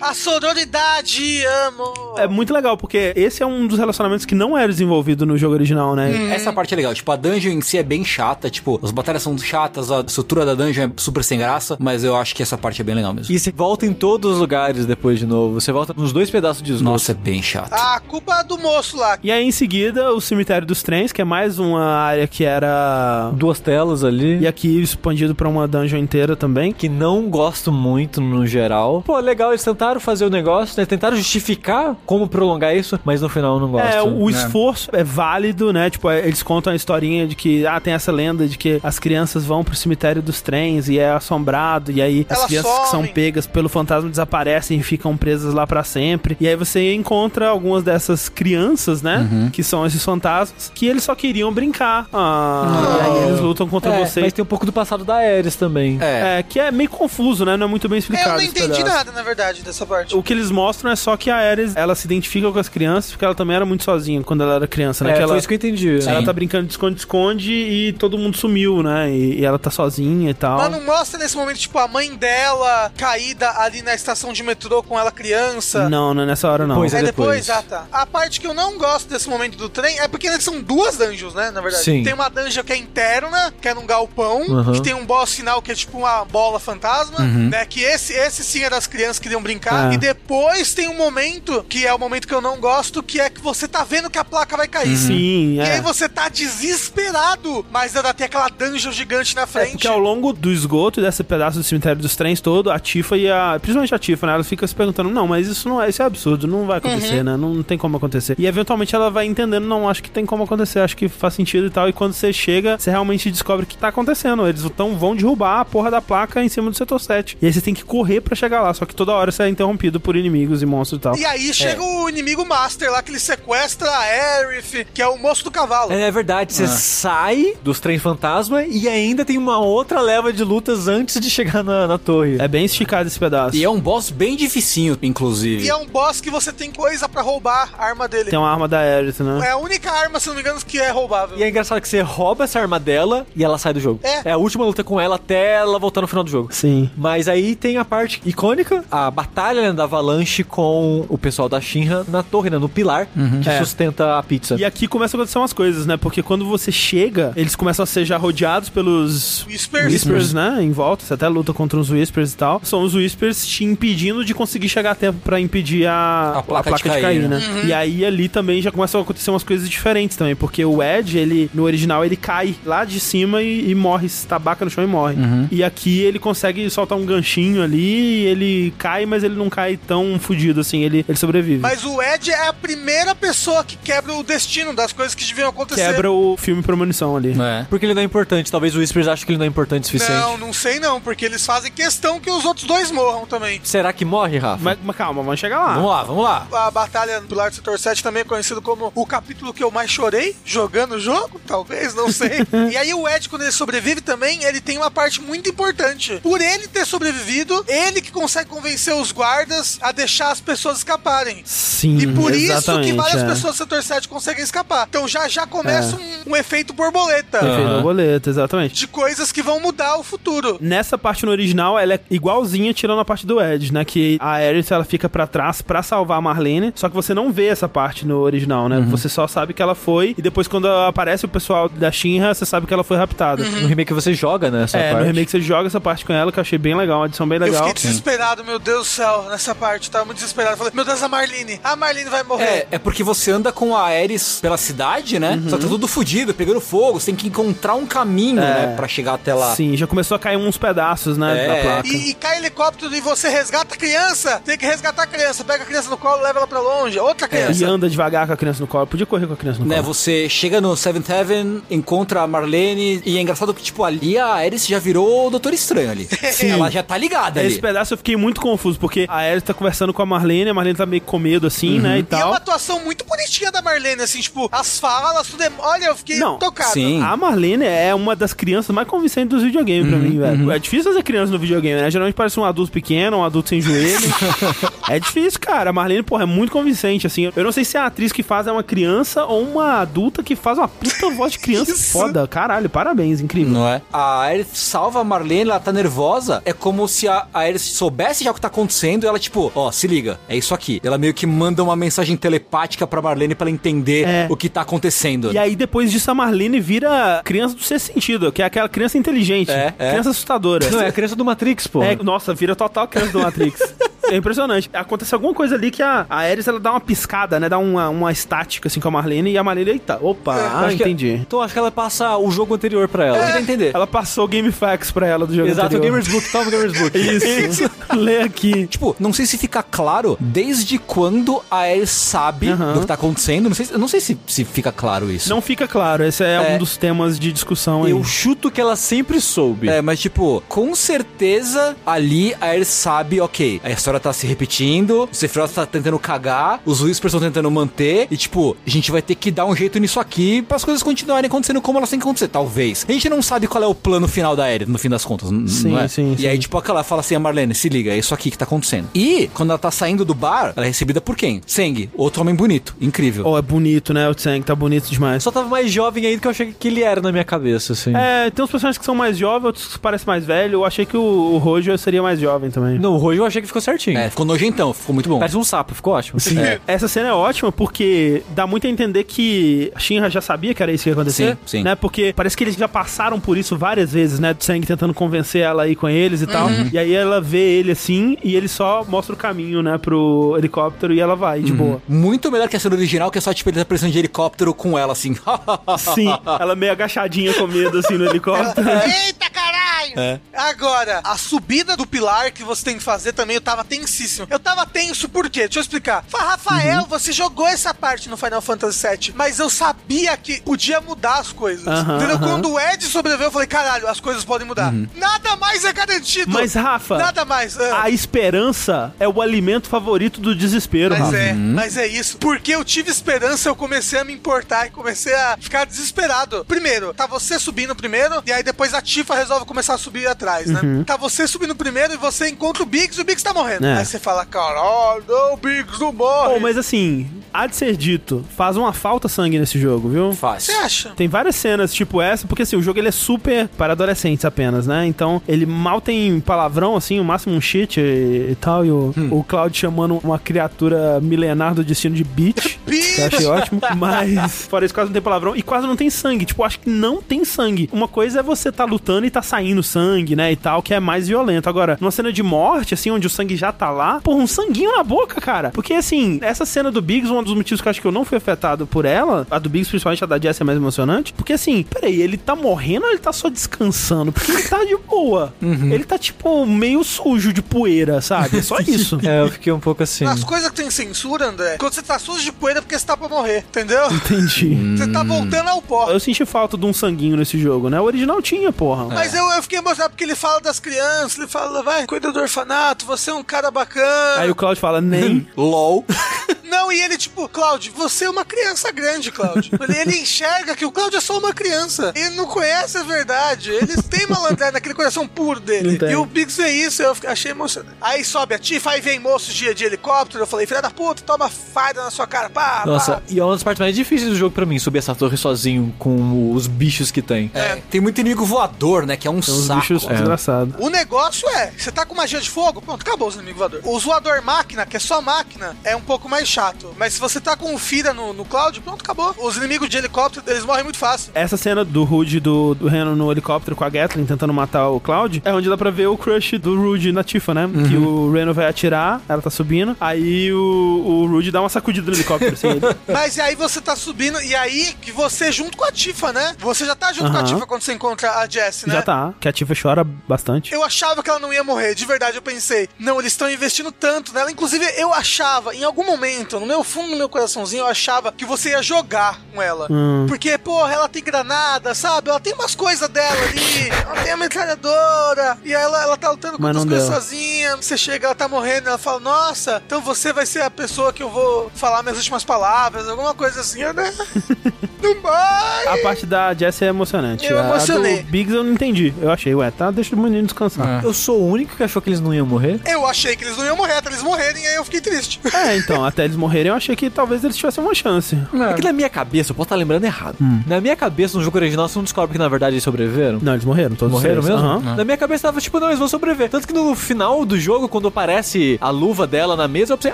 a 0.00 0.14
sororidade, 0.14 1.44
amo. 1.66 2.14
É 2.18 2.28
muito 2.28 2.52
legal, 2.52 2.76
porque 2.76 3.12
esse 3.16 3.42
é 3.42 3.46
um 3.46 3.66
dos 3.66 3.78
relacionamentos 3.78 4.24
que 4.24 4.34
não 4.34 4.56
era 4.56 4.68
desenvolvido 4.68 5.26
no 5.26 5.36
jogo 5.36 5.54
original, 5.54 5.96
né? 5.96 6.34
Essa 6.34 6.52
parte 6.52 6.74
é 6.74 6.76
legal. 6.76 6.94
Tipo, 6.94 7.10
a 7.12 7.16
dungeon 7.16 7.52
em 7.52 7.60
si 7.60 7.78
é 7.78 7.82
bem 7.82 8.04
chata. 8.04 8.50
Tipo, 8.50 8.78
as 8.82 8.90
batalhas 8.90 9.22
são 9.22 9.36
chatas, 9.38 9.90
a 9.90 10.00
estrutura 10.00 10.44
da 10.44 10.54
dungeon 10.54 10.84
é 10.84 10.90
super 10.96 11.24
sem 11.24 11.38
graça. 11.38 11.76
Mas 11.80 12.04
eu 12.04 12.14
acho 12.16 12.34
que 12.34 12.42
essa 12.42 12.56
parte 12.58 12.80
é 12.80 12.84
bem 12.84 12.94
legal 12.94 13.12
mesmo. 13.14 13.34
E 13.34 13.38
você 13.38 13.50
volta 13.50 13.86
em 13.86 13.92
todos 13.92 14.34
os 14.34 14.38
lugares 14.38 14.86
depois 14.86 15.18
de 15.18 15.26
novo. 15.26 15.54
Você 15.60 15.72
volta 15.72 15.94
nos 15.96 16.12
dois 16.12 16.30
pedaços 16.30 16.62
de 16.62 16.72
esgoto. 16.72 16.90
Nossa, 16.90 17.12
é 17.12 17.14
bem 17.14 17.42
chato. 17.42 17.72
A 17.72 18.00
culpa 18.00 18.40
é 18.40 18.44
do 18.44 18.58
moço 18.58 18.96
lá. 18.96 19.18
E 19.22 19.32
aí, 19.32 19.44
em 19.44 19.52
seguida, 19.52 20.12
o 20.12 20.20
Cemitério 20.20 20.66
dos 20.66 20.82
Trens, 20.82 21.12
que 21.12 21.22
é 21.22 21.24
mais 21.24 21.58
uma 21.58 21.84
área 21.84 22.26
que 22.26 22.44
era. 22.44 23.30
Duas 23.34 23.58
telas 23.60 24.04
ali. 24.04 24.38
E 24.40 24.46
aqui 24.46 24.65
expandido 24.80 25.34
pra 25.34 25.48
uma 25.48 25.66
dungeon 25.66 25.98
inteira 25.98 26.36
também. 26.36 26.72
Que 26.72 26.88
não 26.88 27.28
gosto 27.28 27.70
muito 27.72 28.20
no 28.20 28.46
geral. 28.46 29.02
Pô, 29.04 29.18
legal, 29.18 29.50
eles 29.50 29.64
tentaram 29.64 30.00
fazer 30.00 30.24
o 30.26 30.30
negócio, 30.30 30.78
né? 30.80 30.86
Tentaram 30.86 31.16
justificar 31.16 31.96
como 32.06 32.28
prolongar 32.28 32.76
isso, 32.76 32.98
mas 33.04 33.20
no 33.22 33.28
final 33.28 33.54
eu 33.54 33.60
não 33.60 33.68
gosto. 33.70 33.86
É, 33.86 34.02
o 34.02 34.26
né? 34.26 34.32
esforço 34.32 34.90
é 34.92 35.02
válido, 35.04 35.72
né? 35.72 35.90
Tipo, 35.90 36.10
é, 36.10 36.20
eles 36.26 36.42
contam 36.42 36.72
a 36.72 36.76
historinha 36.76 37.26
de 37.26 37.34
que, 37.34 37.66
ah, 37.66 37.80
tem 37.80 37.92
essa 37.94 38.10
lenda 38.12 38.46
de 38.46 38.56
que 38.58 38.80
as 38.82 38.98
crianças 38.98 39.44
vão 39.44 39.62
pro 39.64 39.74
cemitério 39.74 40.22
dos 40.22 40.40
trens 40.40 40.88
e 40.88 40.98
é 40.98 41.10
assombrado, 41.10 41.90
e 41.92 42.00
aí 42.02 42.26
as 42.28 42.38
Elas 42.38 42.46
crianças 42.48 42.70
que 42.72 42.78
são 42.88 42.90
somem. 43.00 43.12
pegas 43.12 43.46
pelo 43.46 43.68
fantasma 43.68 44.08
desaparecem 44.08 44.78
e 44.78 44.82
ficam 44.82 45.16
presas 45.16 45.52
lá 45.54 45.66
pra 45.66 45.82
sempre. 45.84 46.36
E 46.40 46.46
aí 46.48 46.56
você 46.56 46.92
encontra 46.94 47.48
algumas 47.48 47.82
dessas 47.82 48.28
crianças, 48.28 49.02
né? 49.02 49.28
Uhum. 49.30 49.50
Que 49.50 49.62
são 49.62 49.84
esses 49.86 50.04
fantasmas, 50.04 50.70
que 50.74 50.86
eles 50.86 51.02
só 51.04 51.14
queriam 51.14 51.52
brincar. 51.52 52.06
Ah, 52.12 52.96
E 52.98 53.00
aí 53.22 53.28
eles 53.28 53.40
lutam 53.40 53.68
contra 53.68 53.92
É, 53.94 54.04
você. 54.04 54.20
Mas 54.20 54.32
tem 54.32 54.42
um 54.42 54.46
pouco 54.56 54.64
do 54.64 54.72
passado 54.72 55.04
da 55.04 55.16
Ares 55.16 55.54
também. 55.54 55.98
É, 56.00 56.42
que 56.42 56.58
é 56.58 56.70
meio 56.70 56.88
confuso, 56.88 57.44
né? 57.44 57.58
Não 57.58 57.66
é 57.66 57.68
muito 57.68 57.88
bem 57.88 57.96
Eu 57.96 58.00
explicado. 58.00 58.30
não 58.30 58.36
esse 58.38 58.48
entendi 58.48 58.78
pedaço. 58.78 58.96
nada, 58.96 59.12
na 59.12 59.22
verdade, 59.22 59.62
dessa 59.62 59.84
parte. 59.84 60.16
O 60.16 60.22
que 60.22 60.32
eles 60.32 60.50
mostram 60.50 60.90
é 60.90 60.96
só 60.96 61.14
que 61.16 61.30
a 61.30 61.36
Ares, 61.36 61.76
ela 61.76 61.94
se 61.94 62.06
identifica 62.06 62.50
com 62.50 62.58
as 62.58 62.68
crianças 62.68 63.10
porque 63.10 63.24
ela 63.24 63.34
também 63.34 63.54
era 63.54 63.66
muito 63.66 63.84
sozinha 63.84 64.22
quando 64.22 64.42
ela 64.42 64.54
era 64.54 64.66
criança, 64.66 65.04
né? 65.04 65.10
É, 65.10 65.12
que 65.12 65.18
foi 65.20 65.28
ela, 65.28 65.38
isso 65.38 65.46
que 65.46 65.54
eu 65.54 65.56
entendi. 65.56 66.08
ela 66.08 66.20
Sim. 66.20 66.24
tá 66.24 66.32
brincando 66.32 66.66
de 66.66 66.72
esconde-esconde 66.72 67.52
e 67.52 67.92
todo 67.92 68.16
mundo 68.16 68.36
sumiu, 68.36 68.82
né? 68.82 69.10
E, 69.10 69.40
e 69.40 69.44
ela 69.44 69.58
tá 69.58 69.70
sozinha 69.70 70.30
e 70.30 70.34
tal. 70.34 70.56
Mas 70.56 70.70
não 70.70 70.80
mostra 70.80 71.18
nesse 71.18 71.36
momento, 71.36 71.58
tipo, 71.58 71.78
a 71.78 71.86
mãe 71.86 72.14
dela 72.14 72.90
caída 72.96 73.50
ali 73.58 73.82
na 73.82 73.94
estação 73.94 74.32
de 74.32 74.42
metrô 74.42 74.82
com 74.82 74.98
ela 74.98 75.12
criança. 75.12 75.86
Não, 75.90 76.14
não 76.14 76.22
é 76.22 76.26
nessa 76.26 76.50
hora 76.50 76.66
não. 76.66 76.82
é 76.82 77.02
depois. 77.02 77.50
ah 77.50 77.62
tá. 77.62 77.86
A 77.92 78.06
parte 78.06 78.40
que 78.40 78.46
eu 78.46 78.54
não 78.54 78.78
gosto 78.78 79.08
desse 79.08 79.28
momento 79.28 79.58
do 79.58 79.68
trem 79.68 79.98
é 79.98 80.08
porque 80.08 80.30
são 80.40 80.62
duas 80.62 80.96
dungeons, 80.96 81.34
né? 81.34 81.50
Na 81.50 81.60
verdade. 81.60 81.84
Sim. 81.84 82.02
Tem 82.02 82.14
uma 82.14 82.30
dungeon 82.30 82.64
que 82.64 82.72
é 82.72 82.76
interna, 82.76 83.52
que 83.60 83.68
é 83.68 83.74
num 83.74 83.86
galpão, 83.86 84.45
Uhum. 84.48 84.72
que 84.72 84.82
tem 84.82 84.94
um 84.94 85.04
boss 85.04 85.34
final 85.34 85.60
que 85.62 85.72
é 85.72 85.74
tipo 85.74 85.98
uma 85.98 86.24
bola 86.24 86.58
fantasma, 86.60 87.20
Uhum. 87.20 87.48
né? 87.50 87.64
Que 87.64 87.80
esse, 87.82 88.12
esse 88.12 88.42
sim 88.44 88.62
é 88.62 88.70
das 88.70 88.86
crianças 88.86 89.18
que 89.18 89.24
queriam 89.24 89.42
brincar. 89.42 89.90
É. 89.90 89.94
E 89.94 89.98
depois 89.98 90.72
tem 90.74 90.88
um 90.88 90.96
momento, 90.96 91.64
que 91.68 91.86
é 91.86 91.92
o 91.92 91.98
momento 91.98 92.26
que 92.28 92.34
eu 92.34 92.40
não 92.40 92.58
gosto, 92.58 93.02
que 93.02 93.20
é 93.20 93.28
que 93.30 93.40
você 93.40 93.66
tá 93.68 93.82
vendo 93.84 94.08
que 94.10 94.18
a 94.18 94.24
placa 94.24 94.56
vai 94.56 94.68
cair. 94.68 94.96
Sim, 94.96 95.54
E 95.54 95.60
é. 95.60 95.74
aí 95.74 95.80
você 95.80 96.08
tá 96.08 96.28
desesperado, 96.28 97.64
mas 97.70 97.96
ainda 97.96 98.14
tem 98.14 98.24
aquela 98.26 98.48
dungeon 98.48 98.92
gigante 98.92 99.34
na 99.34 99.42
É 99.42 99.46
frente. 99.46 99.72
porque 99.72 99.86
ao 99.88 99.98
longo 99.98 100.32
do 100.32 100.52
esgoto 100.52 101.00
desse 101.00 101.22
pedaço 101.24 101.58
do 101.58 101.64
cemitério 101.64 102.00
dos 102.00 102.14
trens 102.16 102.40
todo, 102.40 102.70
a 102.70 102.78
Tifa 102.78 103.16
e 103.16 103.30
a. 103.30 103.58
Principalmente 103.60 103.94
a 103.94 103.98
Tifa, 103.98 104.26
né? 104.26 104.34
Ela 104.34 104.44
fica 104.44 104.66
se 104.66 104.74
perguntando: 104.74 105.10
não, 105.10 105.26
mas 105.26 105.46
isso 105.48 105.68
não 105.68 105.82
é, 105.82 105.88
isso 105.88 106.02
é 106.02 106.04
absurdo, 106.06 106.46
não 106.46 106.66
vai 106.66 106.78
acontecer, 106.78 107.18
Uhum. 107.18 107.24
né? 107.24 107.36
Não, 107.36 107.54
não 107.54 107.62
tem 107.62 107.76
como 107.78 107.96
acontecer. 107.96 108.36
E 108.38 108.46
eventualmente 108.46 108.94
ela 108.94 109.10
vai 109.10 109.26
entendendo: 109.26 109.66
não, 109.66 109.88
acho 109.88 110.02
que 110.02 110.10
tem 110.10 110.24
como 110.24 110.44
acontecer, 110.44 110.80
acho 110.80 110.96
que 110.96 111.08
faz 111.08 111.34
sentido 111.34 111.66
e 111.66 111.70
tal. 111.70 111.88
E 111.88 111.92
quando 111.92 112.12
você 112.12 112.32
chega, 112.32 112.78
você 112.78 112.90
realmente 112.90 113.30
descobre 113.30 113.66
que 113.66 113.76
tá 113.76 113.88
acontecendo. 113.88 114.35
Eles 114.48 114.68
tão, 114.76 114.96
vão 114.98 115.14
derrubar 115.14 115.60
a 115.60 115.64
porra 115.64 115.90
da 115.90 116.00
placa 116.02 116.42
em 116.42 116.48
cima 116.48 116.68
do 116.68 116.76
setor 116.76 116.98
7. 117.00 117.38
E 117.40 117.46
aí 117.46 117.52
você 117.52 117.60
tem 117.60 117.72
que 117.74 117.84
correr 117.84 118.20
pra 118.20 118.34
chegar 118.34 118.60
lá. 118.62 118.74
Só 118.74 118.84
que 118.84 118.94
toda 118.94 119.12
hora 119.12 119.30
você 119.30 119.44
é 119.44 119.48
interrompido 119.48 120.00
por 120.00 120.16
inimigos 120.16 120.62
e 120.62 120.66
monstros 120.66 120.98
e 120.98 121.02
tal. 121.02 121.16
E 121.16 121.24
aí 121.24 121.54
chega 121.54 121.80
o 121.82 122.08
inimigo 122.08 122.44
Master 122.44 122.90
lá, 122.90 123.02
que 123.02 123.12
ele 123.12 123.20
sequestra 123.20 123.88
a 123.88 123.98
Aerith, 124.00 124.86
que 124.92 125.00
é 125.00 125.06
o 125.06 125.16
moço 125.16 125.44
do 125.44 125.50
cavalo. 125.50 125.92
É 125.92 126.10
verdade, 126.10 126.52
você 126.52 126.64
Ah. 126.64 126.68
sai 126.68 127.54
dos 127.62 127.78
trens 127.78 128.02
fantasma 128.02 128.64
e 128.64 128.88
ainda 128.88 129.24
tem 129.24 129.38
uma 129.38 129.58
outra 129.58 130.00
leva 130.00 130.32
de 130.32 130.42
lutas 130.42 130.88
antes 130.88 131.20
de 131.20 131.30
chegar 131.30 131.62
na, 131.62 131.86
na 131.86 131.98
torre. 131.98 132.36
É 132.40 132.48
bem 132.48 132.64
esticado 132.64 133.06
esse 133.06 133.18
pedaço. 133.18 133.54
E 133.56 133.62
é 133.62 133.70
um 133.70 133.78
boss 133.80 134.10
bem 134.10 134.36
dificinho, 134.36 134.98
inclusive. 135.02 135.64
E 135.64 135.68
é 135.68 135.76
um 135.76 135.86
boss 135.86 136.20
que 136.20 136.30
você 136.30 136.52
tem 136.52 136.72
coisa 136.72 137.08
pra 137.08 137.22
roubar 137.22 137.70
a 137.78 137.84
arma 137.84 138.08
dele. 138.08 138.30
Tem 138.30 138.38
uma 138.38 138.50
arma 138.50 138.66
da 138.66 138.78
Aerith, 138.78 139.20
né? 139.22 139.46
É 139.46 139.50
a 139.50 139.56
única 139.58 139.90
arma, 139.92 140.18
se 140.18 140.28
não 140.28 140.34
me 140.34 140.40
engano, 140.40 140.58
que 140.66 140.78
é 140.80 140.90
roubável. 140.90 141.38
E 141.38 141.42
é 141.42 141.48
engraçado 141.48 141.80
que 141.80 141.88
você 141.88 142.00
rouba 142.00 142.44
essa 142.44 142.58
arma 142.58 142.78
dela 142.80 143.26
e 143.36 143.44
ela 143.44 143.58
sai 143.58 143.72
do 143.72 143.80
jogo. 143.80 144.00
É. 144.02 144.25
a 144.32 144.36
última 144.36 144.64
luta 144.64 144.82
com 144.84 145.00
ela 145.00 145.16
até 145.16 145.54
ela 145.56 145.78
voltar 145.78 146.00
no 146.00 146.06
final 146.06 146.24
do 146.24 146.30
jogo. 146.30 146.48
Sim. 146.50 146.90
Mas 146.96 147.28
aí 147.28 147.54
tem 147.54 147.76
a 147.78 147.84
parte 147.84 148.20
icônica, 148.24 148.84
a 148.90 149.10
batalha 149.10 149.62
né, 149.62 149.72
da 149.72 149.84
Avalanche 149.84 150.42
com 150.44 151.04
o 151.08 151.16
pessoal 151.18 151.48
da 151.48 151.60
Shinra 151.60 152.04
na 152.08 152.22
torre, 152.22 152.50
né, 152.50 152.58
no 152.58 152.68
pilar, 152.68 153.06
que 153.42 153.48
É. 153.48 153.58
sustenta 153.58 154.18
a 154.18 154.22
pizza. 154.22 154.56
E 154.58 154.64
aqui 154.64 154.86
começam 154.88 155.18
a 155.18 155.22
acontecer 155.22 155.38
umas 155.38 155.52
coisas, 155.52 155.86
né? 155.86 155.96
Porque 155.96 156.22
quando 156.22 156.44
você 156.46 156.70
chega, 156.72 157.32
eles 157.36 157.54
começam 157.56 157.82
a 157.82 157.86
ser 157.86 158.04
já 158.04 158.16
rodeados 158.16 158.68
pelos 158.68 159.44
Whispers. 159.46 159.92
Whispers, 159.92 160.32
né? 160.32 160.58
Em 160.62 160.72
volta, 160.72 161.04
você 161.04 161.14
até 161.14 161.28
luta 161.28 161.52
contra 161.52 161.78
os 161.78 161.90
Whispers 161.90 162.32
e 162.32 162.36
tal. 162.36 162.60
São 162.64 162.82
os 162.82 162.94
Whispers 162.94 163.46
te 163.46 163.64
impedindo 163.64 164.24
de 164.24 164.34
conseguir 164.34 164.68
chegar 164.68 164.92
a 164.92 164.94
tempo 164.94 165.18
pra 165.22 165.40
impedir 165.40 165.86
a, 165.86 166.34
A 166.38 166.42
placa 166.42 166.72
de 166.72 166.82
cair, 166.82 167.28
né? 167.28 167.40
E 167.66 167.72
aí 167.72 168.04
ali 168.04 168.28
também 168.28 168.60
já 168.62 168.70
começam 168.70 169.00
a 169.00 169.04
acontecer 169.04 169.30
umas 169.30 169.42
coisas 169.44 169.68
diferentes 169.68 170.16
também, 170.16 170.34
porque 170.36 170.64
o 170.64 170.82
Edge, 170.82 171.18
ele 171.18 171.50
no 171.54 171.62
original 171.64 172.04
ele 172.04 172.16
cai 172.16 172.54
lá 172.64 172.84
de 172.84 172.98
cima 173.00 173.42
e, 173.42 173.70
e 173.70 173.74
morre, 173.74 174.08
se 174.16 174.26
tabaca 174.26 174.64
no 174.64 174.70
chão 174.70 174.82
e 174.82 174.86
morre. 174.86 175.16
E 175.50 175.62
aqui 175.62 176.00
ele 176.00 176.18
consegue 176.18 176.68
soltar 176.70 176.98
um 176.98 177.06
ganchinho 177.06 177.62
ali, 177.62 178.22
e 178.22 178.26
ele 178.26 178.74
cai, 178.78 179.06
mas 179.06 179.22
ele 179.22 179.34
não 179.34 179.48
cai 179.48 179.76
tão 179.76 180.18
fudido 180.18 180.60
assim, 180.60 180.82
ele, 180.82 181.04
ele 181.08 181.18
sobrevive. 181.18 181.60
Mas 181.60 181.84
o 181.84 182.02
Ed 182.02 182.30
é 182.30 182.48
a 182.48 182.52
primeira 182.52 183.14
pessoa 183.14 183.64
que 183.64 183.76
quebra 183.76 184.14
o 184.14 184.22
destino 184.22 184.74
das 184.74 184.92
coisas 184.92 185.14
que 185.14 185.24
deviam 185.24 185.48
acontecer. 185.48 185.86
Quebra 185.86 186.10
o 186.10 186.36
filme 186.36 186.62
Premonição 186.62 187.16
ali. 187.16 187.36
É. 187.40 187.66
Porque 187.68 187.86
ele 187.86 187.94
não 187.94 188.02
é 188.02 188.04
importante. 188.04 188.50
Talvez 188.50 188.74
o 188.74 188.78
Whispers 188.78 189.08
ache 189.08 189.24
que 189.24 189.32
ele 189.32 189.38
não 189.38 189.44
é 189.44 189.48
importante 189.48 189.84
o 189.84 189.86
suficiente. 189.86 190.20
Não, 190.20 190.38
não 190.38 190.52
sei 190.52 190.80
não, 190.80 191.00
porque 191.00 191.24
eles 191.24 191.44
fazem 191.44 191.70
questão 191.70 192.20
que 192.20 192.30
os 192.30 192.44
outros 192.44 192.66
dois 192.66 192.90
morram 192.90 193.26
também. 193.26 193.60
Será 193.64 193.92
que 193.92 194.04
morre, 194.04 194.38
Rafa? 194.38 194.62
Mas, 194.62 194.78
mas 194.82 194.96
calma, 194.96 195.22
vamos 195.22 195.38
chegar 195.38 195.58
lá. 195.58 195.74
Vamos 195.74 195.90
lá, 195.90 196.02
vamos 196.02 196.24
lá. 196.24 196.46
A 196.52 196.70
batalha 196.70 197.20
no 197.20 197.28
Pilar 197.28 197.50
do 197.50 197.56
Setor 197.56 197.78
7 197.78 198.02
também 198.02 198.22
é 198.22 198.24
conhecido 198.24 198.62
como 198.62 198.92
o 198.94 199.06
capítulo 199.06 199.52
que 199.52 199.62
eu 199.62 199.70
mais 199.70 199.90
chorei 199.90 200.36
jogando 200.44 200.96
o 200.96 201.00
jogo, 201.00 201.40
talvez, 201.46 201.94
não 201.94 202.10
sei. 202.10 202.46
e 202.70 202.76
aí 202.76 202.92
o 202.94 203.08
Ed, 203.08 203.28
quando 203.28 203.42
ele 203.42 203.52
sobrevive 203.52 203.95
também, 204.00 204.44
ele 204.44 204.60
tem 204.60 204.76
uma 204.76 204.90
parte 204.90 205.20
muito 205.20 205.48
importante. 205.48 206.18
Por 206.22 206.40
ele 206.40 206.66
ter 206.68 206.86
sobrevivido, 206.86 207.64
ele 207.68 208.00
que 208.00 208.10
consegue 208.10 208.48
convencer 208.50 208.94
os 208.94 209.12
guardas 209.12 209.78
a 209.82 209.92
deixar 209.92 210.30
as 210.30 210.40
pessoas 210.40 210.78
escaparem. 210.78 211.42
Sim, 211.44 211.98
E 211.98 212.06
por 212.06 212.34
isso 212.34 212.80
que 212.80 212.92
várias 212.92 213.22
é. 213.22 213.26
pessoas 213.26 213.54
do 213.54 213.58
setor 213.58 213.82
7 213.82 214.08
conseguem 214.08 214.42
escapar. 214.42 214.86
Então 214.88 215.06
já 215.06 215.28
já 215.28 215.46
começa 215.46 215.96
um, 215.96 216.32
um 216.32 216.36
efeito 216.36 216.72
borboleta. 216.72 217.38
Efeito 217.38 217.70
borboleta, 217.74 218.30
exatamente. 218.30 218.74
De 218.74 218.86
coisas 218.86 219.32
que 219.32 219.42
vão 219.42 219.60
mudar 219.60 219.96
o 219.96 220.02
futuro. 220.02 220.58
Nessa 220.60 220.96
parte 220.96 221.24
no 221.24 221.30
original, 221.30 221.78
ela 221.78 221.94
é 221.94 222.00
igualzinha 222.10 222.72
tirando 222.72 223.00
a 223.00 223.04
parte 223.04 223.26
do 223.26 223.40
Ed, 223.40 223.72
né? 223.72 223.84
Que 223.84 224.16
a 224.20 224.34
Aerith, 224.34 224.70
ela 224.70 224.84
fica 224.84 225.08
pra 225.08 225.26
trás 225.26 225.62
pra 225.62 225.82
salvar 225.82 226.18
a 226.18 226.20
Marlene, 226.20 226.72
só 226.74 226.88
que 226.88 226.94
você 226.94 227.14
não 227.14 227.32
vê 227.32 227.46
essa 227.46 227.68
parte 227.68 228.06
no 228.06 228.18
original, 228.20 228.68
né? 228.68 228.80
Você 228.90 229.08
só 229.08 229.26
sabe 229.26 229.52
que 229.52 229.62
ela 229.62 229.74
foi, 229.74 230.14
e 230.16 230.22
depois 230.22 230.48
quando 230.48 230.66
aparece 230.68 231.24
o 231.24 231.28
pessoal 231.28 231.68
da 231.68 231.90
Shinra, 231.90 232.34
você 232.34 232.46
sabe 232.46 232.66
que 232.66 232.74
ela 232.74 232.84
foi 232.84 232.96
raptada. 232.96 233.44
No 233.44 233.66
remake 233.66 233.85
você 233.94 234.14
joga, 234.14 234.50
né? 234.50 234.64
Essa 234.64 234.78
é, 234.78 234.90
parte. 234.90 235.00
no 235.00 235.06
remake 235.06 235.30
você 235.30 235.40
joga 235.40 235.66
essa 235.66 235.80
parte 235.80 236.04
com 236.04 236.12
ela, 236.12 236.30
que 236.32 236.38
eu 236.38 236.42
achei 236.42 236.58
bem 236.58 236.74
legal, 236.76 237.00
uma 237.00 237.06
edição 237.06 237.26
bem 237.28 237.38
Eu 237.38 237.44
legal. 237.44 237.66
fiquei 237.68 237.82
desesperado, 237.82 238.44
meu 238.44 238.58
Deus 238.58 238.80
do 238.80 238.84
céu, 238.84 239.26
nessa 239.30 239.54
parte. 239.54 239.90
Tava 239.90 240.04
muito 240.04 240.18
desesperado. 240.18 240.54
Eu 240.54 240.58
Falei, 240.58 240.72
meu 240.74 240.84
Deus, 240.84 241.02
a 241.02 241.08
Marlene. 241.08 241.60
A 241.62 241.76
Marlene 241.76 242.10
vai 242.10 242.22
morrer. 242.22 242.44
É, 242.44 242.68
é 242.72 242.78
porque 242.78 243.02
você 243.02 243.30
anda 243.30 243.52
com 243.52 243.76
a 243.76 243.82
Ares 243.86 244.38
pela 244.40 244.56
cidade, 244.56 245.18
né? 245.18 245.40
Só 245.48 245.56
que 245.56 245.62
tá 245.64 245.68
tudo 245.68 245.86
fudido, 245.88 246.32
pegando 246.34 246.60
fogo. 246.60 246.98
Você 247.00 247.06
tem 247.06 247.14
que 247.16 247.28
encontrar 247.28 247.74
um 247.74 247.86
caminho, 247.86 248.36
né? 248.36 248.74
Pra 248.76 248.88
chegar 248.88 249.14
até 249.14 249.34
lá. 249.34 249.54
Sim, 249.54 249.76
já 249.76 249.86
começou 249.86 250.14
a 250.16 250.18
cair 250.18 250.36
uns 250.36 250.56
pedaços, 250.56 251.16
né, 251.18 251.44
É. 251.44 251.48
da 251.48 251.62
placa. 251.62 251.88
E, 251.88 252.10
e 252.10 252.14
cai 252.14 252.38
helicóptero 252.38 252.94
e 252.94 253.00
você 253.00 253.28
resgata 253.28 253.74
a 253.74 253.78
criança. 253.78 254.40
Tem 254.44 254.56
que 254.58 254.66
resgatar 254.66 255.02
a 255.02 255.06
criança. 255.06 255.44
Pega 255.44 255.62
a 255.62 255.66
criança 255.66 255.90
no 255.90 255.96
colo, 255.96 256.22
leva 256.22 256.38
ela 256.38 256.46
pra 256.46 256.60
longe. 256.60 256.98
Outra 256.98 257.26
E 257.26 257.30
criança. 257.30 257.66
anda 257.66 257.88
devagar 257.88 258.26
com 258.26 258.32
a 258.32 258.36
criança 258.36 258.60
no 258.60 258.66
colo. 258.66 258.86
Podia 258.86 259.06
correr 259.06 259.26
com 259.26 259.34
a 259.34 259.36
criança 259.36 259.60
no 259.60 259.66
Né, 259.66 259.76
colo. 259.76 259.94
você 259.94 260.28
chega 260.28 260.60
no 260.60 260.76
Seventh 260.76 261.08
Heaven, 261.08 261.62
encontra 261.70 262.22
a 262.22 262.26
Marlene, 262.26 263.02
e 263.04 263.16
é 263.16 263.20
engraçado 263.20 263.52
que, 263.54 263.62
tipo, 263.62 263.75
ali 263.84 264.18
a 264.18 264.26
Ares 264.26 264.66
já 264.66 264.78
virou 264.78 265.26
o 265.26 265.30
Doutor 265.30 265.52
Estranho 265.52 265.90
ali. 265.90 266.08
Sim. 266.32 266.50
Ela 266.50 266.70
já 266.70 266.82
tá 266.82 266.96
ligada 266.96 267.40
ali. 267.40 267.48
Esse 267.48 267.60
pedaço 267.60 267.94
eu 267.94 267.98
fiquei 267.98 268.16
muito 268.16 268.40
confuso, 268.40 268.78
porque 268.78 269.06
a 269.08 269.16
Aerith 269.18 269.44
tá 269.44 269.54
conversando 269.54 269.92
com 269.92 270.02
a 270.02 270.06
Marlene, 270.06 270.50
a 270.50 270.54
Marlene 270.54 270.76
tá 270.76 270.86
meio 270.86 271.02
com 271.02 271.18
medo 271.18 271.46
assim, 271.46 271.78
né, 271.78 271.96
e 271.96 271.98
E 271.98 272.00
é 272.00 272.02
tal. 272.04 272.28
uma 272.28 272.36
atuação 272.36 272.84
muito 272.84 273.04
bonitinha 273.04 273.50
da 273.50 273.62
Marlene, 273.62 274.02
assim, 274.02 274.20
tipo, 274.20 274.48
as 274.52 274.78
falas, 274.78 275.26
tudo 275.28 275.42
é... 275.42 275.50
Olha, 275.58 275.86
eu 275.86 275.96
fiquei 275.96 276.18
tocado. 276.38 276.72
A 277.04 277.16
Marlene 277.16 277.64
é 277.64 277.94
uma 277.94 278.14
das 278.16 278.32
crianças 278.32 278.74
mais 278.74 278.86
convincentes 278.88 279.30
dos 279.30 279.42
videogames 279.42 279.88
pra 279.88 279.98
mim, 279.98 280.18
velho. 280.18 280.50
É 280.50 280.58
difícil 280.58 280.90
fazer 280.92 281.02
criança 281.02 281.32
no 281.32 281.38
videogame, 281.38 281.80
né? 281.80 281.90
Geralmente 281.90 282.14
parece 282.14 282.38
um 282.38 282.44
adulto 282.44 282.70
pequeno, 282.72 283.18
um 283.18 283.24
adulto 283.24 283.48
sem 283.48 283.60
joelho. 283.60 284.08
é 284.88 284.98
difícil, 284.98 285.40
cara. 285.40 285.70
A 285.70 285.72
Marlene, 285.72 286.02
porra, 286.02 286.22
é 286.22 286.26
muito 286.26 286.52
convincente, 286.52 287.06
assim. 287.06 287.30
Eu 287.34 287.44
não 287.44 287.52
sei 287.52 287.64
se 287.64 287.76
a 287.76 287.86
atriz 287.86 288.12
que 288.12 288.22
faz 288.22 288.46
é 288.46 288.52
uma 288.52 288.62
criança 288.62 289.24
ou 289.24 289.42
uma 289.42 289.80
adulta 289.80 290.22
que 290.22 290.36
faz 290.36 290.58
uma 290.58 290.68
puta 290.68 291.10
voz 291.10 291.32
de 291.32 291.38
criança 291.38 291.74
foda. 291.92 292.26
Caralho, 292.26 292.68
parabéns, 292.68 293.20
incrível. 293.20 293.52
Não 293.66 293.72
é? 293.74 293.82
A 293.92 294.20
Aerith 294.22 294.54
salva 294.54 295.00
a 295.00 295.04
Marlene, 295.04 295.50
ela 295.50 295.58
tá 295.60 295.72
nervosa. 295.72 296.40
É 296.44 296.52
como 296.52 296.86
se 296.86 297.08
a 297.08 297.26
Aerith 297.34 297.58
soubesse 297.60 298.22
já 298.24 298.30
o 298.30 298.34
que 298.34 298.40
tá 298.40 298.48
acontecendo 298.48 299.04
e 299.04 299.06
ela, 299.06 299.18
tipo, 299.18 299.50
ó, 299.54 299.70
se 299.72 299.86
liga, 299.86 300.18
é 300.28 300.36
isso 300.36 300.54
aqui. 300.54 300.80
Ela 300.84 300.96
meio 300.98 301.12
que 301.12 301.26
manda 301.26 301.62
uma 301.62 301.74
mensagem 301.76 302.16
telepática 302.16 302.86
pra 302.86 303.02
Marlene 303.02 303.34
pra 303.34 303.46
ela 303.48 303.54
entender 303.54 304.06
É. 304.06 304.26
o 304.30 304.36
que 304.36 304.48
tá 304.48 304.60
acontecendo. 304.60 305.32
E 305.32 305.38
aí, 305.38 305.56
depois 305.56 305.90
disso, 305.90 306.10
a 306.10 306.14
Marlene 306.14 306.60
vira 306.60 307.20
criança 307.24 307.54
do 307.56 307.62
sexto 307.62 307.92
sentido, 307.92 308.30
que 308.30 308.42
é 308.42 308.44
aquela 308.44 308.68
criança 308.68 308.96
inteligente. 308.98 309.50
É, 309.50 309.74
é. 309.78 309.90
Criança 309.90 310.10
assustadora. 310.10 310.70
Não, 310.70 310.80
é 310.80 310.88
a 310.88 310.92
criança 310.92 311.16
do 311.16 311.24
Matrix, 311.24 311.66
pô. 311.66 311.82
É, 311.82 311.96
nossa, 311.96 312.32
vira 312.34 312.54
total 312.54 312.86
criança 312.86 313.12
do 313.12 313.20
Matrix. 313.20 313.60
É 314.08 314.14
impressionante. 314.16 314.70
Acontece 314.72 315.12
alguma 315.16 315.34
coisa 315.34 315.56
ali 315.56 315.68
que 315.68 315.82
a, 315.82 316.06
a 316.08 316.18
Ares, 316.18 316.46
ela 316.46 316.60
dá 316.60 316.70
uma 316.70 316.78
piscada, 316.80 317.40
né? 317.40 317.48
Dá 317.48 317.58
uma, 317.58 317.88
uma 317.88 318.12
estática, 318.12 318.68
assim, 318.68 318.78
com 318.78 318.86
a 318.86 318.90
Marlene. 318.92 319.32
E 319.32 319.36
a 319.36 319.42
Marlene, 319.42 319.70
eita, 319.72 319.98
opa, 320.00 320.32
ah, 320.32 320.60
Acho 320.66 320.76
que- 320.76 320.82
entendi. 320.84 321.10
Então 321.14 321.42
acho 321.42 321.52
que 321.52 321.58
ela 321.58 321.72
passa 321.72 322.16
o 322.16 322.30
jogo 322.30 322.54
anterior 322.54 322.86
pra 322.86 323.04
ela. 323.04 323.18
Pra 323.18 323.40
entender. 323.56 323.74
Ela 323.74 323.86
passou 323.86 324.24
o 324.24 324.28
Game 324.28 324.50
Facts 324.52 324.90
pra 324.90 325.06
ela 325.06 325.26
do 325.26 325.34
jogo 325.34 325.48
Exato, 325.48 325.74
o 325.74 325.78
anterior. 325.78 325.84
Gamers 326.00 326.08
Book, 326.08 326.30
toma 326.32 326.46
o 326.46 326.50
Gamers 326.50 326.78
Book. 326.78 326.96
Isso. 326.98 327.70
Lê 327.96 328.22
aqui. 328.22 328.66
Tipo, 328.66 328.94
não 328.98 329.12
sei 329.12 329.26
se 329.26 329.38
fica 329.38 329.62
claro 329.62 330.16
desde 330.20 330.78
quando 330.78 331.42
a 331.50 331.58
Ares 331.58 331.90
sabe 331.90 332.48
Aham. 332.50 332.74
do 332.74 332.80
que 332.80 332.86
tá 332.86 332.94
acontecendo. 332.94 333.48
Não 333.48 333.54
sei, 333.54 333.66
eu 333.70 333.78
não 333.78 333.88
sei 333.88 334.00
se, 334.00 334.18
se 334.26 334.44
fica 334.44 334.70
claro 334.72 335.10
isso. 335.10 335.28
Não 335.30 335.40
fica 335.40 335.66
claro, 335.68 336.04
esse 336.04 336.22
é, 336.24 336.34
É. 336.34 336.54
um 336.54 336.58
dos 336.58 336.76
temas 336.76 337.18
de 337.18 337.32
discussão 337.32 337.84
aí. 337.84 337.90
Eu 337.90 338.02
chuto 338.04 338.50
que 338.50 338.60
ela 338.60 338.76
sempre 338.76 339.20
soube. 339.20 339.68
É, 339.68 339.80
mas 339.80 339.98
tipo, 340.00 340.42
com 340.48 340.74
certeza 340.74 341.76
ali 341.86 342.34
a 342.40 342.46
Ares 342.46 342.68
sabe, 342.68 343.20
ok, 343.20 343.60
a 343.62 343.70
história 343.70 344.00
tá 344.00 344.12
se 344.12 344.26
repetindo, 344.26 345.08
o 345.10 345.14
Sephiroth 345.14 345.52
tá 345.52 345.64
tentando 345.66 345.98
cagar, 345.98 346.60
os 346.64 346.80
Whispers 346.82 347.14
estão 347.14 347.26
tentando 347.28 347.50
manter, 347.50 348.06
e 348.10 348.16
tipo, 348.16 348.56
a 348.66 348.70
gente 348.70 348.90
vai 348.90 349.00
ter 349.02 349.14
que 349.14 349.30
dar 349.30 349.46
um 349.46 349.54
jeito 349.54 349.78
nisso 349.78 350.00
aqui 350.00 350.42
para 350.42 350.56
as 350.56 350.64
coisas 350.64 350.82
continuarem 350.82 351.26
acontecendo 351.28 351.60
como 351.60 351.78
elas 351.78 351.90
têm 351.90 351.98
que 351.98 352.04
acontecer, 352.04 352.28
talvez. 352.28 352.84
A 352.88 352.92
gente 352.92 353.08
não 353.08 353.22
sabe 353.22 353.45
qual 353.48 353.62
é 353.62 353.66
o 353.66 353.74
plano 353.74 354.06
final 354.08 354.34
da 354.36 354.44
Ares, 354.44 354.68
no 354.68 354.78
fim 354.78 354.88
das 354.88 355.04
contas, 355.04 355.28
Sim, 355.28 355.70
não 355.70 355.78
é? 355.80 355.88
sim, 355.88 356.12
E 356.14 356.22
sim. 356.22 356.26
aí, 356.28 356.38
tipo, 356.38 356.56
aquela 356.58 356.82
fala 356.82 357.00
assim, 357.00 357.14
a 357.14 357.20
Marlene, 357.20 357.54
se 357.54 357.68
liga, 357.68 357.92
é 357.92 357.98
isso 357.98 358.14
aqui 358.14 358.30
que 358.30 358.38
tá 358.38 358.44
acontecendo. 358.44 358.88
E, 358.94 359.28
quando 359.34 359.50
ela 359.50 359.58
tá 359.58 359.70
saindo 359.70 360.04
do 360.04 360.14
bar, 360.14 360.52
ela 360.56 360.66
é 360.66 360.68
recebida 360.68 361.00
por 361.00 361.16
quem? 361.16 361.40
Seng, 361.46 361.88
outro 361.96 362.20
homem 362.22 362.34
bonito, 362.34 362.74
incrível. 362.80 363.24
Oh, 363.26 363.38
é 363.38 363.42
bonito, 363.42 363.92
né? 363.92 364.08
O 364.08 364.14
Tseng 364.14 364.42
tá 364.42 364.54
bonito 364.54 364.90
demais. 364.90 365.22
Só 365.22 365.30
tava 365.30 365.48
mais 365.48 365.70
jovem 365.70 366.06
aí 366.06 366.16
do 366.16 366.20
que 366.20 366.26
eu 366.26 366.30
achei 366.30 366.52
que 366.58 366.68
ele 366.68 366.82
era 366.82 367.00
na 367.00 367.10
minha 367.12 367.24
cabeça, 367.24 367.72
assim. 367.72 367.94
É, 367.94 368.30
tem 368.30 368.44
uns 368.44 368.50
personagens 368.50 368.78
que 368.78 368.84
são 368.84 368.94
mais 368.94 369.16
jovens, 369.18 369.46
outros 369.46 369.66
que 369.74 369.78
parecem 369.78 370.06
mais 370.06 370.24
velhos. 370.24 370.52
Eu 370.54 370.64
achei 370.64 370.84
que 370.86 370.96
o, 370.96 371.00
o 371.02 371.38
Rojo 371.38 371.76
seria 371.78 372.02
mais 372.02 372.18
jovem 372.20 372.50
também. 372.50 372.78
Não, 372.78 372.94
o 372.94 372.96
Rojo 372.96 373.22
eu 373.22 373.26
achei 373.26 373.40
que 373.40 373.46
ficou 373.46 373.60
certinho. 373.62 373.98
É, 373.98 374.10
ficou 374.10 374.24
nojentão, 374.26 374.72
ficou 374.72 374.94
muito 374.94 375.08
bom. 375.08 375.18
Parece 375.18 375.36
um 375.36 375.44
sapo, 375.44 375.74
ficou 375.74 375.94
ótimo. 375.94 376.18
Sim. 376.20 376.36
Essa 376.66 376.88
cena 376.88 377.08
é 377.08 377.12
ótima 377.12 377.50
porque 377.52 378.22
dá 378.34 378.46
muito 378.46 378.66
a 378.66 378.70
entender 378.70 379.04
que 379.04 379.70
a 379.74 379.78
Shinra 379.78 380.10
já 380.10 380.20
sabia 380.20 380.54
que 380.54 380.62
era 380.62 380.72
isso 380.72 380.84
que 380.84 380.90
ia 380.90 380.94
acontecer. 380.94 381.32
Sim, 381.44 381.58
sim. 381.58 381.62
Né? 381.62 381.74
Porque 381.74 382.12
parece 382.14 382.36
que 382.36 382.44
eles 382.44 382.56
já 382.56 382.68
passaram 382.68 383.18
por 383.20 383.35
isso 383.38 383.56
várias 383.56 383.92
vezes, 383.92 384.18
né? 384.18 384.32
Do 384.34 384.42
Sang 384.44 384.64
tentando 384.66 384.94
convencer 384.94 385.42
ela 385.42 385.64
aí 385.64 385.74
com 385.76 385.88
eles 385.88 386.22
e 386.22 386.26
tal. 386.26 386.48
E 386.72 386.78
aí 386.78 386.92
ela 386.94 387.20
vê 387.20 387.58
ele 387.58 387.72
assim 387.72 388.16
e 388.22 388.34
ele 388.36 388.48
só 388.48 388.84
mostra 388.88 389.14
o 389.14 389.18
caminho, 389.18 389.62
né, 389.62 389.78
pro 389.78 390.34
helicóptero 390.38 390.92
e 390.94 391.00
ela 391.00 391.14
vai, 391.16 391.40
de 391.40 391.52
boa. 391.52 391.80
Muito 391.88 392.30
melhor 392.30 392.48
que 392.48 392.56
a 392.56 392.60
cena 392.60 392.74
original, 392.74 393.10
que 393.10 393.18
é 393.18 393.20
só, 393.20 393.32
tipo, 393.32 393.50
ele 393.50 393.58
tá 393.58 393.64
precisando 393.64 393.92
de 393.92 393.98
helicóptero 393.98 394.52
com 394.54 394.78
ela, 394.78 394.92
assim. 394.92 395.14
Sim, 395.94 396.08
ela 396.40 396.54
meio 396.56 396.72
agachadinha 396.72 397.32
com 397.34 397.46
medo 397.46 397.78
assim 397.78 397.94
no 397.94 398.04
helicóptero. 398.10 398.68
Eita 398.68 399.30
caralho! 399.30 399.92
É. 399.96 400.20
Agora, 400.34 401.00
a 401.04 401.16
subida 401.16 401.76
do 401.76 401.86
pilar 401.86 402.30
que 402.32 402.42
você 402.42 402.64
tem 402.64 402.76
que 402.76 402.82
fazer 402.82 403.12
também, 403.12 403.36
eu 403.36 403.40
tava 403.40 403.64
tensíssimo. 403.64 404.26
Eu 404.30 404.38
tava 404.38 404.66
tenso 404.66 405.08
por 405.08 405.28
quê? 405.30 405.40
Deixa 405.42 405.58
eu 405.58 405.62
explicar. 405.62 406.04
Fala, 406.08 406.30
Rafael, 406.30 406.82
Uhum. 406.82 406.86
você 406.88 407.12
jogou 407.12 407.46
essa 407.46 407.72
parte 407.72 408.08
no 408.08 408.16
Final 408.16 408.40
Fantasy 408.40 408.86
VII, 408.88 409.14
mas 409.16 409.38
eu 409.38 409.48
sabia 409.48 410.16
que 410.16 410.40
podia 410.42 410.80
mudar 410.80 411.18
as 411.18 411.32
coisas. 411.32 411.66
Aham, 411.66 411.96
entendeu? 411.96 412.18
Quando 412.18 412.52
o 412.52 412.60
Ed 412.60 412.84
sobreviveu, 412.84 413.25
eu 413.26 413.32
falei, 413.32 413.46
caralho, 413.46 413.86
as 413.88 414.00
coisas 414.00 414.24
podem 414.24 414.46
mudar. 414.46 414.72
Nada 414.94 415.36
mais 415.36 415.64
é 415.64 415.72
garantido. 415.72 416.30
Mas, 416.32 416.54
Rafa, 416.54 416.98
Nada 416.98 417.24
mais. 417.24 417.58
ah. 417.60 417.82
a 417.82 417.90
esperança 417.90 418.94
é 418.98 419.08
o 419.08 419.20
alimento 419.22 419.68
favorito 419.68 420.20
do 420.20 420.34
desespero, 420.34 420.94
Mas 420.94 421.04
Rafa. 421.06 421.16
é, 421.16 421.32
mas 421.32 421.76
é 421.76 421.86
isso. 421.86 422.18
Porque 422.18 422.52
eu 422.54 422.64
tive 422.64 422.90
esperança, 422.90 423.48
eu 423.48 423.56
comecei 423.56 423.98
a 423.98 424.04
me 424.04 424.12
importar 424.12 424.66
e 424.66 424.70
comecei 424.70 425.14
a 425.14 425.36
ficar 425.38 425.64
desesperado. 425.64 426.44
Primeiro, 426.46 426.92
tá 426.94 427.06
você 427.06 427.38
subindo 427.38 427.74
primeiro, 427.74 428.22
e 428.26 428.32
aí 428.32 428.42
depois 428.42 428.74
a 428.74 428.80
Tifa 428.82 429.14
resolve 429.14 429.44
começar 429.46 429.74
a 429.74 429.78
subir 429.78 430.06
atrás, 430.06 430.46
né? 430.48 430.60
Uhum. 430.62 430.84
Tá 430.84 430.96
você 430.96 431.26
subindo 431.26 431.54
primeiro 431.54 431.94
e 431.94 431.96
você 431.96 432.28
encontra 432.28 432.62
o 432.62 432.66
Biggs 432.66 432.98
e 432.98 433.02
o 433.02 433.04
Biggs 433.04 433.22
tá 433.24 433.32
morrendo. 433.32 433.66
É. 433.66 433.78
Aí 433.78 433.84
você 433.86 433.98
fala, 433.98 434.24
caralho, 434.24 435.04
não, 435.08 435.34
o 435.34 435.36
Biggs 435.36 435.78
não 435.80 435.92
morre. 435.92 436.34
Pô, 436.34 436.40
mas 436.40 436.56
assim, 436.56 437.08
há 437.32 437.46
de 437.46 437.56
ser 437.56 437.76
dito, 437.76 438.24
faz 438.36 438.56
uma 438.56 438.72
falta 438.72 439.08
sangue 439.08 439.38
nesse 439.38 439.58
jogo, 439.58 439.88
viu? 439.88 440.12
Faz. 440.12 440.44
Você 440.44 440.52
acha? 440.52 440.90
Tem 440.96 441.08
várias 441.08 441.36
cenas 441.36 441.72
tipo 441.72 442.00
essa, 442.00 442.26
porque 442.26 442.42
assim, 442.42 442.56
o 442.56 442.62
jogo 442.62 442.78
ele 442.78 442.88
é 442.88 442.92
super 443.06 443.48
para 443.56 443.72
adolescentes 443.72 444.24
apenas, 444.24 444.66
né? 444.66 444.84
Então, 444.86 445.22
ele 445.28 445.46
mal 445.46 445.80
tem 445.80 446.18
palavrão, 446.18 446.74
assim, 446.74 446.98
o 446.98 447.04
máximo 447.04 447.36
um 447.36 447.40
shit 447.40 447.80
e, 447.80 448.32
e 448.32 448.36
tal, 448.40 448.64
e 448.64 448.70
o, 448.70 448.92
o 449.10 449.22
Cloud 449.22 449.56
chamando 449.56 450.00
uma 450.02 450.18
criatura 450.18 451.00
milenar 451.00 451.54
do 451.54 451.62
destino 451.62 451.94
de 451.94 452.02
bitch. 452.02 452.56
que 452.66 453.00
eu 453.00 453.06
achei 453.06 453.26
ótimo. 453.26 453.60
Mas, 453.76 454.46
fora 454.50 454.64
isso, 454.64 454.74
quase 454.74 454.88
não 454.88 454.94
tem 454.94 455.02
palavrão 455.02 455.36
e 455.36 455.42
quase 455.42 455.66
não 455.66 455.76
tem 455.76 455.88
sangue. 455.88 456.24
Tipo, 456.24 456.42
acho 456.42 456.58
que 456.58 456.68
não 456.68 457.00
tem 457.00 457.24
sangue. 457.24 457.68
Uma 457.72 457.86
coisa 457.86 458.20
é 458.20 458.22
você 458.22 458.50
tá 458.50 458.64
lutando 458.64 459.06
e 459.06 459.10
tá 459.10 459.22
saindo 459.22 459.62
sangue, 459.62 460.16
né? 460.16 460.32
E 460.32 460.36
tal, 460.36 460.62
que 460.62 460.74
é 460.74 460.80
mais 460.80 461.06
violento. 461.06 461.48
Agora, 461.48 461.76
numa 461.80 461.90
cena 461.90 462.12
de 462.12 462.22
morte, 462.22 462.74
assim, 462.74 462.90
onde 462.90 463.06
o 463.06 463.10
sangue 463.10 463.36
já 463.36 463.52
tá 463.52 463.70
lá, 463.70 464.00
porra, 464.00 464.18
um 464.18 464.26
sanguinho 464.26 464.76
na 464.76 464.82
boca, 464.82 465.20
cara. 465.20 465.50
Porque, 465.50 465.74
assim, 465.74 466.18
essa 466.22 466.44
cena 466.44 466.70
do 466.70 466.82
Biggs, 466.82 467.12
um 467.12 467.22
dos 467.22 467.34
motivos 467.34 467.60
que 467.60 467.68
eu 467.68 467.70
acho 467.70 467.80
que 467.80 467.86
eu 467.86 467.92
não 467.92 468.04
fui 468.04 468.18
afetado 468.18 468.66
por 468.66 468.84
ela, 468.84 469.26
a 469.30 469.38
do 469.38 469.48
Biggs, 469.48 469.70
principalmente 469.70 470.02
a 470.02 470.06
da 470.06 470.18
Jess, 470.18 470.40
é 470.40 470.44
mais 470.44 470.58
emocionante. 470.58 471.12
Porque, 471.12 471.32
assim, 471.32 471.62
peraí, 471.62 472.00
ele 472.00 472.16
tá 472.16 472.34
morrendo 472.34 472.86
ele 472.96 473.02
tá 473.02 473.12
só 473.12 473.28
descansando? 473.28 474.10
Porque 474.12 474.32
ele 474.32 474.42
tá 474.42 474.64
de 474.64 474.76
boa. 474.76 475.32
Ele 475.40 475.84
tá, 475.84 475.98
tipo, 475.98 476.44
meio 476.46 476.82
sujo 476.82 477.32
de 477.32 477.42
poeira, 477.42 478.00
sabe? 478.00 478.38
É 478.38 478.42
só 478.42 478.58
isso. 478.66 478.98
É, 479.02 479.22
eu 479.22 479.30
fiquei 479.30 479.52
um 479.52 479.60
pouco 479.60 479.82
assim. 479.82 480.04
As 480.04 480.24
coisas 480.24 480.48
que 480.50 480.56
tem 480.56 480.70
censura, 480.70 481.28
André, 481.28 481.56
quando 481.58 481.72
você 481.74 481.82
tá 481.82 481.98
sujo 481.98 482.22
de 482.22 482.32
poeira 482.32 482.58
é 482.60 482.62
porque 482.62 482.78
você 482.78 482.86
tá 482.86 482.96
pra 482.96 483.08
morrer, 483.08 483.44
entendeu? 483.48 483.90
Entendi. 483.92 484.76
Você 484.76 484.86
tá 484.90 485.02
voltando 485.02 485.48
ao 485.48 485.62
pó. 485.62 485.90
Eu 485.90 486.00
senti 486.00 486.24
falta 486.24 486.56
de 486.56 486.64
um 486.66 486.72
sanguinho 486.72 487.16
nesse 487.16 487.38
jogo, 487.38 487.68
né? 487.68 487.80
O 487.80 487.84
original 487.84 488.20
tinha, 488.22 488.52
porra. 488.52 488.86
Mas 488.86 489.14
eu, 489.14 489.24
eu 489.30 489.42
fiquei 489.42 489.58
emocionado 489.58 489.90
porque 489.90 490.04
ele 490.04 490.14
fala 490.14 490.40
das 490.40 490.58
crianças, 490.58 491.18
ele 491.18 491.28
fala, 491.28 491.62
vai, 491.62 491.86
cuida 491.86 492.10
do 492.10 492.20
orfanato, 492.20 492.86
você 492.86 493.10
é 493.10 493.14
um 493.14 493.22
cara 493.22 493.50
bacana. 493.50 494.20
Aí 494.20 494.30
o 494.30 494.34
Cloud 494.34 494.58
fala, 494.58 494.80
nem. 494.80 495.26
LOL. 495.36 495.84
Não, 496.44 496.70
e 496.70 496.80
ele, 496.80 496.96
tipo, 496.96 497.28
Cláudio, 497.28 497.72
você 497.74 498.04
é 498.04 498.10
uma 498.10 498.24
criança 498.24 498.70
grande, 498.70 499.10
Cláudio. 499.10 499.58
ele, 499.60 499.78
ele 499.78 499.96
enxerga 499.98 500.54
que 500.54 500.64
o 500.64 500.70
Cláudio 500.70 500.98
é 500.98 501.00
só 501.00 501.18
uma 501.18 501.32
criança. 501.32 501.92
Ele 501.94 502.10
não 502.10 502.24
conhece 502.26 502.78
verdade. 502.86 503.50
Eles 503.50 503.82
têm 503.88 504.06
malandragem 504.06 504.54
naquele 504.54 504.74
coração 504.74 505.06
puro 505.06 505.40
dele. 505.40 505.78
E 505.90 505.96
o 505.96 506.04
Biggs 506.06 506.40
é 506.42 506.50
isso, 506.50 506.82
eu 506.82 506.96
achei 507.06 507.30
emocionante. 507.32 507.76
Aí 507.80 508.04
sobe 508.04 508.34
a 508.34 508.38
Tifa, 508.38 508.70
aí 508.70 508.80
vem 508.80 508.98
moços 508.98 509.34
de, 509.34 509.52
de 509.54 509.64
helicóptero. 509.64 510.22
Eu 510.22 510.26
falei, 510.26 510.46
filha 510.46 510.62
da 510.62 510.70
puta, 510.70 511.02
toma 511.02 511.28
farda 511.28 511.82
na 511.82 511.90
sua 511.90 512.06
cara. 512.06 512.30
Pá, 512.30 512.62
Nossa, 512.66 512.94
pá. 512.96 513.02
e 513.08 513.18
é 513.18 513.24
uma 513.24 513.32
das 513.34 513.42
partes 513.42 513.60
mais 513.60 513.74
difíceis 513.74 514.10
do 514.10 514.16
jogo 514.16 514.34
pra 514.34 514.46
mim, 514.46 514.58
subir 514.58 514.78
essa 514.78 514.94
torre 514.94 515.16
sozinho 515.16 515.74
com 515.78 516.32
os 516.32 516.46
bichos 516.46 516.90
que 516.90 517.02
tem. 517.02 517.30
É, 517.34 517.56
tem 517.70 517.80
muito 517.80 518.00
inimigo 518.00 518.24
voador, 518.24 518.86
né? 518.86 518.96
Que 518.96 519.06
é 519.08 519.10
um 519.10 519.20
Tem 519.20 519.34
saco. 519.34 519.60
bichos 519.60 519.86
desgraçados. 519.86 520.54
O 520.58 520.68
negócio 520.68 521.28
é, 521.30 521.52
você 521.56 521.70
tá 521.72 521.84
com 521.84 521.94
magia 521.94 522.20
de 522.20 522.30
fogo, 522.30 522.60
pronto, 522.62 522.82
acabou 522.82 523.08
os 523.08 523.14
inimigos 523.14 523.38
voadores. 523.38 523.66
O 523.66 523.78
zoador 523.78 524.22
máquina, 524.22 524.64
que 524.66 524.76
é 524.76 524.80
só 524.80 525.00
máquina, 525.00 525.56
é 525.64 525.74
um 525.74 525.80
pouco 525.80 526.08
mais 526.08 526.28
chato. 526.28 526.74
Mas 526.78 526.94
se 526.94 527.00
você 527.00 527.20
tá 527.20 527.36
com 527.36 527.54
o 527.54 527.58
Fira 527.58 527.92
no, 527.92 528.12
no 528.12 528.24
Cloud, 528.24 528.60
pronto, 528.60 528.82
acabou. 528.82 529.14
Os 529.18 529.36
inimigos 529.36 529.68
de 529.68 529.76
helicóptero, 529.78 530.24
eles 530.26 530.44
morrem 530.44 530.64
muito 530.64 530.78
fácil. 530.78 531.10
Essa 531.14 531.36
cena 531.36 531.64
do 531.64 531.84
Rude 531.84 532.20
do, 532.20 532.54
do 532.54 532.68
Reno 532.76 532.96
no 532.96 533.10
helicóptero 533.10 533.56
com 533.56 533.64
a 533.64 533.68
Gatling 533.68 534.04
tentando 534.06 534.32
matar 534.32 534.68
o 534.68 534.78
Cloud 534.80 535.22
é 535.24 535.32
onde 535.32 535.48
dá 535.48 535.56
pra 535.56 535.70
ver 535.70 535.86
o 535.86 535.96
crush 535.96 536.38
do 536.38 536.56
Rude 536.56 536.92
na 536.92 537.02
Tifa, 537.04 537.32
né? 537.34 537.48
Que 537.68 537.76
o 537.76 538.12
Reno 538.12 538.32
vai 538.34 538.46
atirar, 538.46 539.00
ela 539.08 539.22
tá 539.22 539.30
subindo, 539.30 539.76
aí 539.80 540.32
o, 540.32 540.38
o 540.84 541.06
Rude 541.06 541.30
dá 541.30 541.40
uma 541.40 541.48
sacudida 541.48 541.90
no 541.90 541.96
helicóptero, 541.96 542.34
assim. 542.34 542.48
ele- 542.48 542.60
Mas 542.92 543.16
e 543.16 543.20
aí 543.20 543.34
você 543.34 543.60
tá 543.60 543.74
subindo, 543.76 544.20
e 544.22 544.34
aí 544.34 544.74
que 544.80 544.92
você 544.92 545.30
junto 545.32 545.56
com 545.56 545.64
a 545.64 545.72
Tifa, 545.72 546.12
né? 546.12 546.34
Você 546.38 546.64
já 546.64 546.74
tá 546.74 546.92
junto 546.92 547.10
com 547.10 547.16
a. 547.18 547.22
Tifa 547.24 547.46
quando 547.46 547.62
você 547.62 547.72
encontra 547.72 548.10
a 548.18 548.28
Jessie, 548.28 548.68
né? 548.68 548.74
Já 548.76 548.82
tá, 548.82 549.14
que 549.20 549.28
a 549.28 549.32
Tifa 549.32 549.54
chora 549.60 549.82
bastante. 549.84 550.52
Eu 550.52 550.62
achava 550.62 551.02
que 551.02 551.10
ela 551.10 551.18
não 551.18 551.32
ia 551.32 551.42
morrer, 551.42 551.74
de 551.74 551.84
verdade 551.84 552.16
eu 552.16 552.22
pensei. 552.22 552.68
Não, 552.78 552.98
eles 553.00 553.12
estão 553.12 553.30
investindo 553.30 553.72
tanto 553.72 554.12
nela. 554.14 554.30
Inclusive, 554.30 554.64
eu 554.76 554.92
achava, 554.92 555.54
em 555.54 555.64
algum 555.64 555.84
momento, 555.84 556.38
no 556.38 556.46
meu 556.46 556.62
fundo, 556.62 556.90
no 556.90 556.96
meu 556.96 557.08
coraçãozinho, 557.08 557.60
eu 557.62 557.66
achava 557.66 558.12
que 558.12 558.24
você 558.24 558.50
ia 558.50 558.62
jogar 558.62 559.20
com 559.34 559.40
ela. 559.40 559.66
Hum. 559.70 560.06
Porque, 560.08 560.36
porra, 560.38 560.72
ela 560.72 560.88
tem 560.88 561.02
granada, 561.02 561.74
sabe? 561.74 562.10
Ela 562.10 562.20
tem 562.20 562.32
umas 562.34 562.54
coisas 562.54 562.65
dela 562.74 563.22
ali. 563.28 563.68
Ela 563.70 564.02
tem 564.02 564.12
a 564.12 564.16
metralhadora. 564.16 565.38
E 565.44 565.52
ela, 565.52 565.82
ela 565.82 565.96
tá 565.96 566.10
lutando 566.10 566.36
Mas 566.38 566.56
contra 566.56 566.58
as 566.58 566.64
não 566.64 566.88
coisas 566.88 566.88
sozinha. 567.04 567.56
Você 567.56 567.76
chega, 567.76 568.06
ela 568.06 568.14
tá 568.14 568.26
morrendo, 568.28 568.68
ela 568.68 568.78
fala, 568.78 569.00
nossa, 569.00 569.62
então 569.64 569.80
você 569.80 570.12
vai 570.12 570.26
ser 570.26 570.42
a 570.42 570.50
pessoa 570.50 570.92
que 570.92 571.02
eu 571.02 571.08
vou 571.08 571.50
falar 571.54 571.82
minhas 571.82 571.96
últimas 571.98 572.24
palavras, 572.24 572.88
alguma 572.88 573.14
coisa 573.14 573.40
assim, 573.40 573.60
né? 573.60 573.72
não 574.82 575.00
vai! 575.00 575.66
A 575.68 575.78
parte 575.82 576.04
da 576.06 576.34
Jessie 576.34 576.64
é 576.66 576.68
emocionante. 576.68 577.24
Eu 577.24 577.38
A- 577.38 577.44
emocionei. 577.44 578.00
A 578.00 578.02
do 578.02 578.08
Biggs 578.08 578.34
eu 578.36 578.44
não 578.44 578.52
entendi. 578.52 578.92
Eu 579.00 579.10
achei, 579.10 579.34
ué, 579.34 579.50
tá, 579.50 579.70
deixa 579.70 579.94
o 579.94 579.98
menino 579.98 580.24
descansar. 580.26 580.84
Eu 580.84 580.92
sou 580.92 581.20
o 581.20 581.28
único 581.30 581.56
que 581.56 581.62
achou 581.62 581.80
que 581.80 581.88
eles 581.88 582.00
não 582.00 582.12
iam 582.12 582.26
morrer? 582.26 582.60
Eu 582.66 582.84
achei 582.86 583.14
que 583.16 583.24
eles 583.24 583.36
não 583.36 583.44
iam 583.46 583.56
morrer 583.56 583.74
até 583.74 583.88
eles 583.88 584.02
morrerem, 584.02 584.42
e 584.42 584.46
aí 584.48 584.54
eu 584.56 584.64
fiquei 584.64 584.80
triste. 584.80 585.20
É, 585.32 585.56
então, 585.56 585.84
até 585.84 586.04
eles 586.04 586.16
morrerem, 586.16 586.48
eu 586.50 586.54
achei 586.56 586.74
que 586.74 586.90
talvez 586.90 587.22
eles 587.24 587.36
tivessem 587.36 587.62
uma 587.62 587.74
chance. 587.74 588.16
É 588.50 588.54
que 588.54 588.62
na 588.62 588.72
minha 588.72 588.88
cabeça, 588.88 589.30
eu 589.30 589.34
posso 589.36 589.46
estar 589.46 589.56
lembrando 589.56 589.84
errado. 589.84 590.16
Na 590.46 590.60
minha 590.60 590.76
cabeça, 590.76 591.16
no 591.16 591.24
jogo 591.24 591.38
original, 591.38 591.68
você 591.68 591.78
não 591.78 591.84
descobre 591.84 592.12
que 592.12 592.18
na 592.18 592.28
verdade 592.28 592.55
eles 592.56 592.64
sobreviveram. 592.64 593.18
Não, 593.22 593.32
eles 593.34 593.44
morreram, 593.44 593.76
todos 593.76 593.92
Morreram 593.92 594.22
três. 594.22 594.34
mesmo? 594.34 594.48
Aham. 594.50 594.76
Na 594.76 594.84
minha 594.84 594.96
cabeça 594.96 595.28
tava 595.28 595.40
tipo, 595.40 595.58
não, 595.60 595.68
eles 595.68 595.78
vão 595.78 595.88
sobreviver. 595.88 596.28
Tanto 596.30 596.46
que 596.46 596.52
no 596.52 596.74
final 596.74 597.24
do 597.24 597.38
jogo, 597.38 597.68
quando 597.68 597.88
aparece 597.88 598.58
a 598.60 598.70
luva 598.70 599.06
dela 599.06 599.36
na 599.36 599.46
mesa, 599.48 599.72
eu 599.72 599.78
pensei, 599.78 599.92